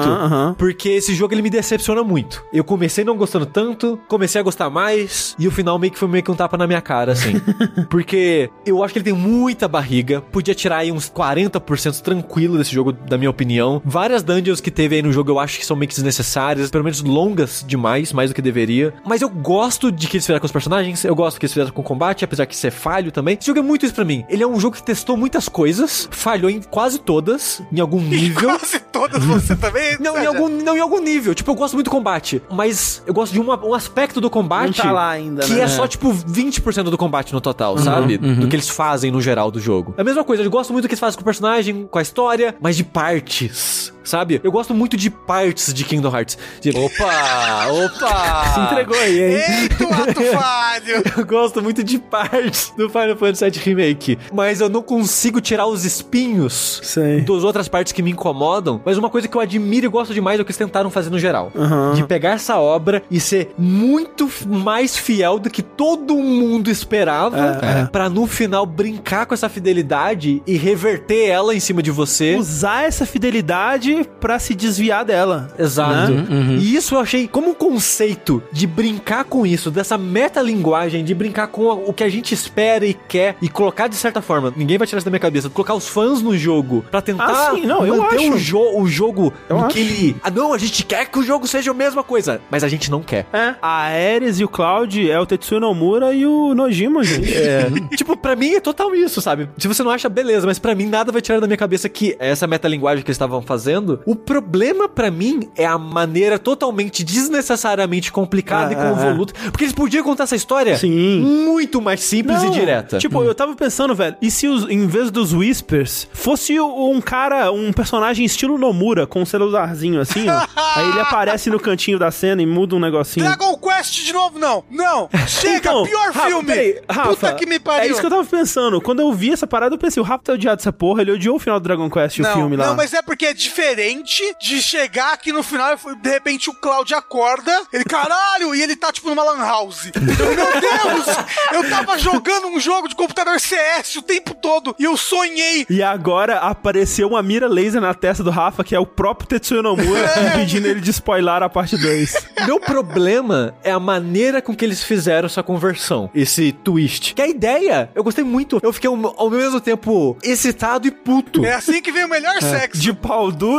porque 0.57 0.89
esse 0.91 1.15
jogo 1.15 1.35
ele 1.35 1.43
me 1.43 1.51
decepciona 1.51 2.03
muito. 2.03 2.45
Eu 2.53 2.65
comecei 2.65 3.05
não 3.05 3.17
gostando 3.17 3.47
tanto, 3.47 3.99
comecei 4.09 4.41
a 4.41 4.45
gostar 4.45 4.71
mais, 4.71 5.35
e 5.39 5.47
o 5.47 5.51
final 5.51 5.79
meio 5.79 5.93
que 5.93 5.99
foi 5.99 6.09
meio 6.09 6.23
que 6.23 6.31
um 6.31 6.35
tapa 6.35 6.57
na 6.57 6.67
minha 6.67 6.81
cara, 6.81 7.13
assim. 7.13 7.41
porque 7.91 8.51
eu 8.65 8.83
acho 8.83 8.93
que 8.93 8.99
ele 8.99 9.05
tem 9.05 9.15
muita 9.15 9.69
barriga, 9.69 10.21
podia 10.21 10.55
tirar 10.55 10.79
aí 10.79 10.93
uns 10.93 11.11
40% 11.11 12.01
tranquilo 12.01 12.59
desse 12.59 12.73
jogo, 12.73 12.93
da 12.93 13.19
minha 13.19 13.31
opinião. 13.31 13.81
Várias 13.85 14.23
dungeons 14.23 14.61
que 14.61 14.71
teve 14.71 14.97
aí 14.97 15.03
no 15.03 15.13
jogo 15.13 15.31
eu 15.31 15.39
acho 15.39 15.59
que 15.59 15.67
são 15.67 15.77
meio 15.77 15.89
que 15.89 15.95
desnecessárias, 15.95 16.71
pelo 16.71 16.85
menos 16.85 17.03
longas 17.03 17.65
demais, 17.67 18.13
mais 18.13 18.31
do 18.31 18.35
que 18.35 18.43
deveria. 18.43 18.95
Mas 19.05 19.23
eu 19.23 19.29
gosto 19.29 19.91
de 19.91 20.07
que 20.07 20.17
eles 20.17 20.25
fizeram 20.25 20.41
com 20.41 20.47
os 20.47 20.53
personagens, 20.53 21.05
eu 21.05 21.15
gosto 21.15 21.39
que 21.39 21.47
eles 21.47 21.53
fizeram 21.53 21.73
com 21.73 21.83
o 21.83 21.85
combate, 21.97 22.25
apesar 22.25 22.45
que 22.47 22.55
ser 22.57 22.71
falho 22.71 23.11
também. 23.11 23.37
Esse 23.39 23.47
jogo 23.47 23.59
é 23.59 23.63
muito 23.63 23.87
isso 23.87 23.95
pra 23.95 24.05
mim. 24.05 24.25
Ele 24.29 24.43
é 24.43 24.47
um 24.47 24.61
jogo 24.61 24.77
que 24.77 24.83
testou 24.83 25.17
muitas 25.17 25.49
coisas, 25.49 26.09
falhou 26.11 26.51
em 26.51 26.61
quase 26.61 26.99
todas, 26.99 27.63
em 27.73 27.81
algum 27.81 28.01
nível. 28.01 28.51
quase 28.59 28.79
todas 28.81 29.25
você 29.25 29.57
também. 29.57 29.97
Não, 29.99 30.19
em 30.19 30.27
algum, 30.27 30.49
não, 30.49 30.77
em 30.77 30.81
algum 30.81 31.01
nível. 31.01 31.35
Tipo, 31.35 31.53
eu 31.53 31.55
gosto 31.55 31.75
muito 31.75 31.87
do 31.87 31.91
combate, 31.91 32.43
mas 32.51 33.03
eu 33.07 33.15
gosto 33.15 33.33
de 33.33 33.41
uma- 33.41 33.65
um 33.65 33.73
aspecto 33.75 34.21
do 34.21 34.29
combate 34.29 34.79
Não 34.79 34.85
tá 34.85 34.93
lá 34.93 35.09
ainda, 35.11 35.43
que 35.45 35.53
né? 35.55 35.61
é 35.63 35.69
só, 35.69 35.87
tipo, 35.87 36.13
20% 36.13 36.91
do 36.91 36.99
combate 36.99 37.33
no 37.33 37.41
total, 37.41 37.77
Uhum, 37.77 37.83
sabe? 37.83 38.21
uhum. 38.23 38.41
Do 38.41 38.49
que 38.49 38.57
eles 38.57 38.69
fazem 38.69 39.11
no 39.11 39.21
geral 39.21 39.51
do 39.51 39.59
jogo. 39.61 39.95
É 39.97 40.01
a 40.03 40.05
mesma 40.05 40.25
coisa, 40.25 40.43
eu 40.43 40.51
gosto 40.51 40.73
muito 40.73 40.85
do 40.85 40.89
que 40.89 40.93
eles 40.95 41.01
fazem 41.01 41.17
com 41.17 41.23
o 41.23 41.25
personagem, 41.25 41.87
com 41.91 41.99
a 41.99 42.03
história, 42.03 42.55
mas 42.61 42.77
de 42.77 42.85
partes, 42.85 43.93
sabe? 44.07 44.41
Eu 44.43 44.51
gosto 44.51 44.73
muito 44.75 44.97
de 44.97 45.11
partes 45.11 45.75
de 45.75 45.85
Kingdom 45.85 46.15
Hearts. 46.17 46.39
De, 46.61 46.71
opa, 46.71 47.67
opa! 47.69 48.45
Se 48.55 48.61
entregou 48.61 48.97
aí, 48.99 49.21
hein? 49.23 49.41
Eita, 49.63 49.85
ato 50.03 50.23
falho! 50.33 51.03
Eu 51.19 51.27
gosto 51.27 51.63
muito 51.63 51.83
de 51.85 51.99
partes 51.99 52.73
do 52.77 52.89
Final 52.89 53.17
Fantasy 53.17 53.51
VII 53.51 53.61
Remake, 53.65 54.19
mas 54.33 54.61
eu 54.61 54.69
não 54.69 54.83
consigo 54.83 55.41
tirar 55.41 55.67
os 55.67 55.85
espinhos 55.85 56.81
Sei. 56.83 57.21
das 57.23 57.45
outras 57.45 57.69
partes 57.69 57.93
que 57.93 58.03
me 58.03 58.11
incomodam. 58.13 58.81
Mas 58.85 58.97
uma 58.97 59.11
coisa 59.11 59.29
que 59.29 59.37
eu 59.37 59.41
admiro 59.41 59.87
e 59.87 59.89
gosto 59.89 60.15
demais 60.15 60.39
é 60.39 60.43
o 60.43 60.45
que 60.45 60.51
eles 60.51 60.57
tentaram 60.59 60.91
fazer 60.91 61.11
no 61.11 61.19
geral. 61.19 61.51
Aham. 61.57 61.95
De 61.95 62.05
pegar 62.05 62.31
essa 62.31 62.57
obra 62.59 63.03
e 63.11 63.19
ser 63.21 63.53
muito 63.59 64.31
mais 64.47 64.97
fiel 64.97 65.39
do 65.39 65.51
que 65.51 65.63
todo 65.63 66.15
mundo 66.17 66.71
esperava, 66.71 67.59
É, 67.63 67.81
é. 67.83 67.85
pra 67.87 68.09
no 68.09 68.27
final 68.27 68.65
brincar 68.65 69.27
com 69.27 69.35
essa 69.35 69.49
fidelidade 69.49 70.43
e 70.47 70.57
reverter 70.57 71.27
ela 71.29 71.55
em 71.55 71.61
cima 71.61 71.83
de 71.83 71.91
você. 71.91 72.37
Usar 72.37 72.85
essa 72.85 73.05
fidelidade 73.07 73.96
pra 74.05 74.39
se 74.39 74.55
desviar 74.55 75.05
dela. 75.05 75.49
Exato. 75.59 76.13
Né? 76.13 76.57
E 76.61 76.75
isso 76.75 76.95
eu 76.95 77.01
achei 77.01 77.27
como 77.29 77.51
um 77.51 77.55
conceito 77.55 78.43
de 78.53 78.67
brincar 78.67 79.25
com 79.25 79.47
isso, 79.47 79.71
dessa 79.71 79.97
metalinguagem, 79.97 81.05
de 81.05 81.15
brincar 81.15 81.47
com 81.49 81.67
o 81.87 81.93
que 81.93 82.05
a 82.05 82.09
gente 82.09 82.33
espera 82.35 82.85
e 82.85 82.95
quer 82.95 83.37
e 83.41 83.49
colocar 83.49 83.89
de 83.89 83.97
certa 83.97 84.21
forma, 84.21 84.53
ninguém 84.57 84.79
vai 84.79 84.87
tirar 84.87 84.99
isso 84.99 85.05
da 85.05 85.11
minha 85.11 85.21
cabeça, 85.21 85.49
colocar 85.49 85.75
os 85.75 85.89
fãs 85.89 86.21
no 86.23 86.37
jogo 86.37 86.85
pra 86.91 87.01
tentar 87.01 87.27
Ah, 87.27 87.55
sim, 87.55 87.67
não, 87.67 87.87
eu 87.87 87.97
manter 87.99 88.17
acho. 88.17 88.35
O, 88.35 88.39
jo 88.39 88.81
o 88.81 88.87
jogo 88.87 89.33
Eu 89.49 89.59
acho. 89.59 89.69
que 89.69 89.81
ele. 89.81 90.17
Ah, 90.23 90.31
não, 90.31 90.53
a 90.53 90.59
gente 90.59 90.85
quer 90.85 91.07
que 91.07 91.19
o 91.19 91.23
jogo 91.23 91.47
seja 91.47 91.71
a 91.71 91.75
mesma 91.75 92.03
coisa, 92.03 92.41
mas 92.51 92.63
a 92.65 92.69
gente 92.69 92.91
não 92.91 93.03
quer. 93.03 93.27
É. 93.33 93.55
A 93.63 93.83
Ares 93.87 94.39
e 94.41 94.45
o 94.45 94.49
Cloud 94.49 95.11
é 95.11 95.19
o 95.19 95.27
Tetsuya 95.27 95.61
Nomura 95.61 96.13
e 96.13 96.27
o 96.27 96.55
Nojima, 96.55 97.03
gente. 97.05 97.33
É. 97.35 97.67
tipo, 97.97 98.17
pra 98.17 98.35
mim 98.37 98.55
é 98.55 98.61
total 98.61 98.95
isso, 98.95 99.21
sabe? 99.21 99.49
Se 99.59 99.69
você 99.69 99.83
não 99.83 99.91
acha, 99.91 100.09
beleza, 100.09 100.47
mas 100.47 100.59
pra 100.59 100.75
mim 100.75 100.87
nada 100.87 101.13
vai 101.13 101.21
tirar 101.23 101.41
da 101.41 101.47
minha 101.47 101.57
cabeça 101.57 101.89
que 101.89 102.17
essa 102.19 102.47
metalinguagem 102.47 103.03
que 103.05 103.09
eles 103.11 103.17
estavam 103.17 103.41
fazendo. 103.43 103.86
O 104.05 104.15
problema 104.15 104.89
pra 104.89 105.11
mim 105.11 105.49
é 105.57 105.67
a 105.67 105.79
maneira 105.79 106.39
totalmente 106.39 107.05
desnecessariamente 107.05 108.11
complicada 108.11 108.73
e 108.73 108.77
Ah, 108.77 108.91
convoluta. 108.91 109.35
Porque 109.51 109.65
eles 109.65 109.75
podiam 109.75 110.03
contar 110.05 110.25
essa 110.25 110.37
história 110.37 110.77
Sim. 110.77 111.21
muito 111.21 111.81
mais 111.81 112.01
simples 112.03 112.43
Não, 112.43 112.49
e 112.49 112.51
direta. 112.53 112.99
Tipo, 112.99 113.23
eu 113.23 113.35
tava 113.35 113.55
pensando, 113.55 113.95
velho, 113.95 114.17
e 114.21 114.31
se 114.31 114.47
os, 114.49 114.69
em 114.69 114.87
vez 114.87 115.11
dos 115.11 115.33
Whispers, 115.33 116.09
fosse 116.13 116.59
um 116.61 117.01
cara, 117.01 117.51
um 117.53 117.73
personagem 117.73 118.25
estilo 118.25 118.59
Nomura, 118.59 119.07
com 119.07 119.23
um 119.23 119.27
celularzinho 119.27 120.01
assim, 120.01 120.27
ó. 120.29 120.47
aí 120.77 120.89
ele 120.91 121.01
aparece 121.01 121.51
no 121.51 121.61
cantinho 121.61 121.99
da 121.99 122.11
cena 122.11 122.43
e 122.43 122.47
muda 122.47 122.75
um 122.75 122.81
negocinho. 122.81 123.25
Dragon 123.27 123.57
Quest 123.59 124.05
de 124.05 124.13
novo, 124.13 124.39
não! 124.39 124.65
Não! 124.71 125.09
Chega! 125.27 125.57
Então, 125.59 125.85
pior 125.85 126.13
Rafa, 126.13 126.27
filme! 126.27 126.47
peraí, 126.47 126.81
Rafa, 126.91 127.09
Puta 127.11 127.35
que 127.35 127.47
me 127.47 127.59
pariu! 127.59 127.83
É 127.83 127.87
isso 127.91 128.01
que 128.01 128.07
eu 128.07 128.11
tava 128.11 128.25
pensando. 128.25 128.81
Quando 128.81 129.01
eu 129.01 129.13
vi 129.13 129.33
essa 129.33 129.47
parada, 129.47 129.75
eu 129.75 129.79
pensei, 129.79 130.01
o 130.01 130.05
Rafa 130.05 130.25
tá 130.25 130.33
odiado 130.33 130.57
dessa 130.57 130.73
porra, 130.73 131.03
ele 131.03 131.13
odiou 131.13 131.37
o 131.37 131.39
final 131.39 131.61
do 131.61 131.63
Dragon 131.65 131.89
Quest, 131.91 132.19
não, 132.19 132.31
o 132.31 132.35
filme 132.35 132.57
lá. 132.57 132.67
Não, 132.69 132.77
mas 132.77 132.93
é 132.93 133.03
porque 133.03 133.27
é 133.27 133.35
diferente 133.35 133.76
diferente 133.77 134.35
de 134.41 134.63
chegar 134.63 135.13
aqui 135.13 135.33
no 135.33 135.43
final 135.43 135.75
e 135.75 135.97
de 135.97 136.09
repente 136.09 136.49
o 136.49 136.55
Cloud 136.55 136.95
acorda, 136.95 137.53
ele, 137.71 137.85
caralho, 137.85 138.55
e 138.55 138.63
ele 138.63 138.75
tá 138.75 138.91
tipo 138.91 139.11
numa 139.11 139.23
lan 139.23 139.45
house. 139.45 139.91
Eu, 139.95 140.03
Meu 140.03 140.61
Deus! 140.61 141.07
Eu 141.53 141.69
tava 141.69 141.99
jogando 141.99 142.47
um 142.49 142.59
jogo 142.59 142.89
de 142.89 142.95
computador 142.95 143.39
CS 143.39 143.97
o 143.97 144.03
tempo 144.03 144.35
todo 144.35 144.75
e 144.79 144.85
eu 144.85 144.97
sonhei. 144.97 145.67
E 145.69 145.83
agora 145.83 146.39
apareceu 146.39 147.09
uma 147.09 147.23
mira 147.23 147.47
laser 147.47 147.81
na 147.81 147.93
testa 147.93 148.25
do 148.25 148.31
Rafa, 148.31 148.65
que 148.65 148.75
é 148.75 148.81
o 148.81 148.87
próprio 148.87 149.29
Tetsuya 149.29 149.63
Nomura, 149.63 150.11
impedindo 150.33 150.67
ele 150.67 150.81
de 150.81 150.91
spoiler 150.91 151.43
a 151.43 151.49
parte 151.49 151.77
2. 151.77 152.15
Meu 152.47 152.59
problema 152.59 153.55
é 153.63 153.71
a 153.71 153.81
maneira 153.81 154.41
com 154.41 154.55
que 154.55 154.65
eles 154.65 154.83
fizeram 154.83 155.27
essa 155.27 155.43
conversão, 155.43 156.11
esse 156.15 156.53
twist. 156.53 157.15
Que 157.15 157.23
a 157.23 157.29
ideia, 157.29 157.91
eu 157.95 158.03
gostei 158.03 158.25
muito. 158.25 158.59
Eu 158.63 158.73
fiquei 158.73 158.89
ao, 158.89 159.31
mesmo 159.31 159.61
tempo 159.61 160.17
excitado 160.23 160.87
e 160.87 160.91
puto. 160.91 161.45
É 161.45 161.55
assim 161.55 161.83
que 161.83 161.93
vem 161.93 162.05
o 162.05 162.09
melhor 162.09 162.41
sexo. 162.41 162.81
De 162.81 162.93
pau 162.93 163.31
duro, 163.31 163.56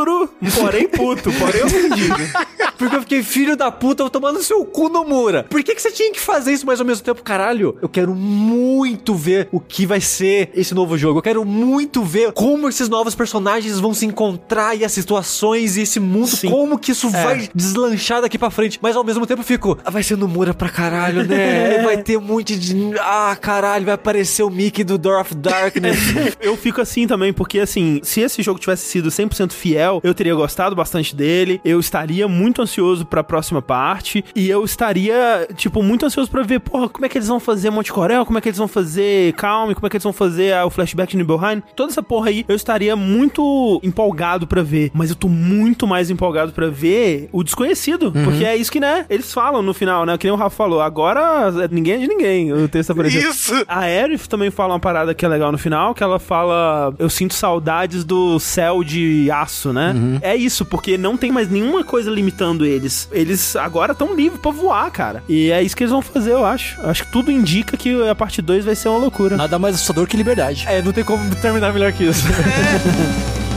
porém 0.60 0.88
puto, 0.88 1.30
porém 1.32 1.62
ofendido. 1.64 2.14
Porque 2.78 2.94
eu 2.94 3.00
fiquei 3.00 3.22
filho 3.24 3.56
da 3.56 3.72
puta, 3.72 4.04
eu 4.04 4.10
tomando 4.10 4.40
seu 4.40 4.64
cu 4.64 4.88
Nomura. 4.88 5.42
Por 5.50 5.64
que, 5.64 5.74
que 5.74 5.82
você 5.82 5.90
tinha 5.90 6.12
que 6.12 6.20
fazer 6.20 6.52
isso 6.52 6.64
mais 6.64 6.78
ao 6.78 6.86
mesmo 6.86 7.02
tempo? 7.02 7.24
Caralho, 7.24 7.76
eu 7.82 7.88
quero 7.88 8.14
muito 8.14 9.14
ver 9.16 9.48
o 9.50 9.58
que 9.58 9.84
vai 9.84 10.00
ser 10.00 10.50
esse 10.54 10.74
novo 10.74 10.96
jogo. 10.96 11.18
Eu 11.18 11.22
quero 11.22 11.44
muito 11.44 12.04
ver 12.04 12.30
como 12.32 12.68
esses 12.68 12.88
novos 12.88 13.16
personagens 13.16 13.80
vão 13.80 13.92
se 13.92 14.06
encontrar 14.06 14.76
e 14.76 14.84
as 14.84 14.92
situações 14.92 15.76
e 15.76 15.82
esse 15.82 15.98
mundo, 15.98 16.30
como 16.48 16.78
que 16.78 16.92
isso 16.92 17.08
É. 17.08 17.24
vai 17.24 17.50
deslanchar 17.52 18.22
daqui 18.22 18.38
pra 18.38 18.48
frente. 18.50 18.78
Mas 18.80 18.94
ao 18.94 19.02
mesmo 19.02 19.26
tempo 19.26 19.40
eu 19.40 19.44
fico, 19.46 19.76
"Ah, 19.84 19.90
vai 19.90 20.02
ser 20.04 20.16
Nomura 20.16 20.54
pra 20.54 20.68
caralho, 20.68 21.24
né? 21.26 21.78
vai 21.82 22.00
ter 22.00 22.16
um 22.16 22.20
monte 22.20 22.56
de. 22.56 22.76
Ah, 23.00 23.36
caralho, 23.40 23.86
vai 23.86 23.94
aparecer 23.94 24.44
o 24.44 24.50
Mickey 24.50 24.84
do 24.84 24.96
Door 24.96 25.20
of 25.22 25.34
Darkness. 25.34 25.98
eu 26.40 26.56
fico 26.56 26.80
assim 26.80 27.08
também, 27.08 27.32
porque 27.32 27.58
assim, 27.58 28.00
se 28.04 28.20
esse 28.20 28.40
jogo 28.42 28.60
tivesse 28.60 28.86
sido 28.86 29.08
100% 29.10 29.52
fiel, 29.52 29.87
eu 30.02 30.14
teria 30.14 30.34
gostado 30.34 30.74
bastante 30.74 31.14
dele, 31.14 31.60
eu 31.64 31.80
estaria 31.80 32.26
muito 32.28 32.62
ansioso 32.62 33.04
pra 33.04 33.24
próxima 33.24 33.60
parte, 33.62 34.24
e 34.34 34.48
eu 34.48 34.64
estaria, 34.64 35.48
tipo, 35.56 35.82
muito 35.82 36.06
ansioso 36.06 36.30
pra 36.30 36.42
ver, 36.42 36.60
porra, 36.60 36.88
como 36.88 37.06
é 37.06 37.08
que 37.08 37.18
eles 37.18 37.28
vão 37.28 37.40
fazer 37.40 37.70
Monte 37.70 37.92
Corel, 37.92 38.24
como 38.24 38.38
é 38.38 38.40
que 38.40 38.48
eles 38.48 38.58
vão 38.58 38.68
fazer 38.68 39.32
Calm, 39.34 39.72
como 39.74 39.86
é 39.86 39.90
que 39.90 39.96
eles 39.96 40.04
vão 40.04 40.12
fazer 40.12 40.54
ah, 40.54 40.66
o 40.66 40.70
flashback 40.70 41.12
de 41.12 41.16
Nibelheim, 41.16 41.62
toda 41.74 41.90
essa 41.92 42.02
porra 42.02 42.28
aí, 42.28 42.44
eu 42.48 42.56
estaria 42.56 42.94
muito 42.96 43.80
empolgado 43.82 44.46
pra 44.46 44.62
ver, 44.62 44.90
mas 44.94 45.10
eu 45.10 45.16
tô 45.16 45.28
muito 45.28 45.86
mais 45.86 46.10
empolgado 46.10 46.52
pra 46.52 46.68
ver 46.68 47.28
o 47.32 47.42
desconhecido, 47.42 48.12
porque 48.12 48.44
é 48.44 48.56
isso 48.56 48.70
que, 48.70 48.80
né, 48.80 49.06
eles 49.08 49.32
falam 49.32 49.62
no 49.62 49.74
final, 49.74 50.04
né, 50.04 50.16
que 50.18 50.26
nem 50.26 50.34
o 50.34 50.36
Rafa 50.36 50.56
falou, 50.56 50.80
agora 50.80 51.52
é, 51.62 51.68
ninguém 51.70 51.94
é 51.94 51.98
de 51.98 52.08
ninguém, 52.08 52.52
o 52.52 52.68
texto 52.68 52.90
apareceu. 52.90 53.30
Isso! 53.30 53.64
A 53.66 53.80
Aerith 53.80 54.26
também 54.28 54.50
fala 54.50 54.74
uma 54.74 54.80
parada 54.80 55.14
que 55.14 55.24
é 55.24 55.28
legal 55.28 55.52
no 55.52 55.58
final, 55.58 55.94
que 55.94 56.02
ela 56.02 56.18
fala: 56.18 56.94
Eu 56.98 57.08
sinto 57.10 57.34
saudades 57.34 58.04
do 58.04 58.38
céu 58.38 58.82
de 58.82 59.30
aço, 59.30 59.72
né? 59.72 59.77
É 60.22 60.36
isso, 60.36 60.64
porque 60.64 60.98
não 60.98 61.16
tem 61.16 61.30
mais 61.32 61.48
nenhuma 61.48 61.84
coisa 61.84 62.10
limitando 62.10 62.64
eles. 62.64 63.08
Eles 63.12 63.56
agora 63.56 63.92
estão 63.92 64.14
livres 64.14 64.40
pra 64.40 64.50
voar, 64.50 64.90
cara. 64.90 65.22
E 65.28 65.50
é 65.50 65.62
isso 65.62 65.76
que 65.76 65.82
eles 65.82 65.92
vão 65.92 66.02
fazer, 66.02 66.32
eu 66.32 66.44
acho. 66.44 66.80
Acho 66.82 67.04
que 67.04 67.12
tudo 67.12 67.30
indica 67.30 67.76
que 67.76 68.08
a 68.08 68.14
parte 68.14 68.42
2 68.42 68.64
vai 68.64 68.74
ser 68.74 68.88
uma 68.88 68.98
loucura. 68.98 69.36
Nada 69.36 69.58
mais 69.58 69.74
assustador 69.74 70.06
que 70.06 70.16
liberdade. 70.16 70.64
é, 70.68 70.82
não 70.82 70.92
tem 70.92 71.04
como 71.04 71.34
terminar 71.36 71.72
melhor 71.72 71.92
que 71.92 72.04
isso. 72.04 72.24
I 72.28 73.44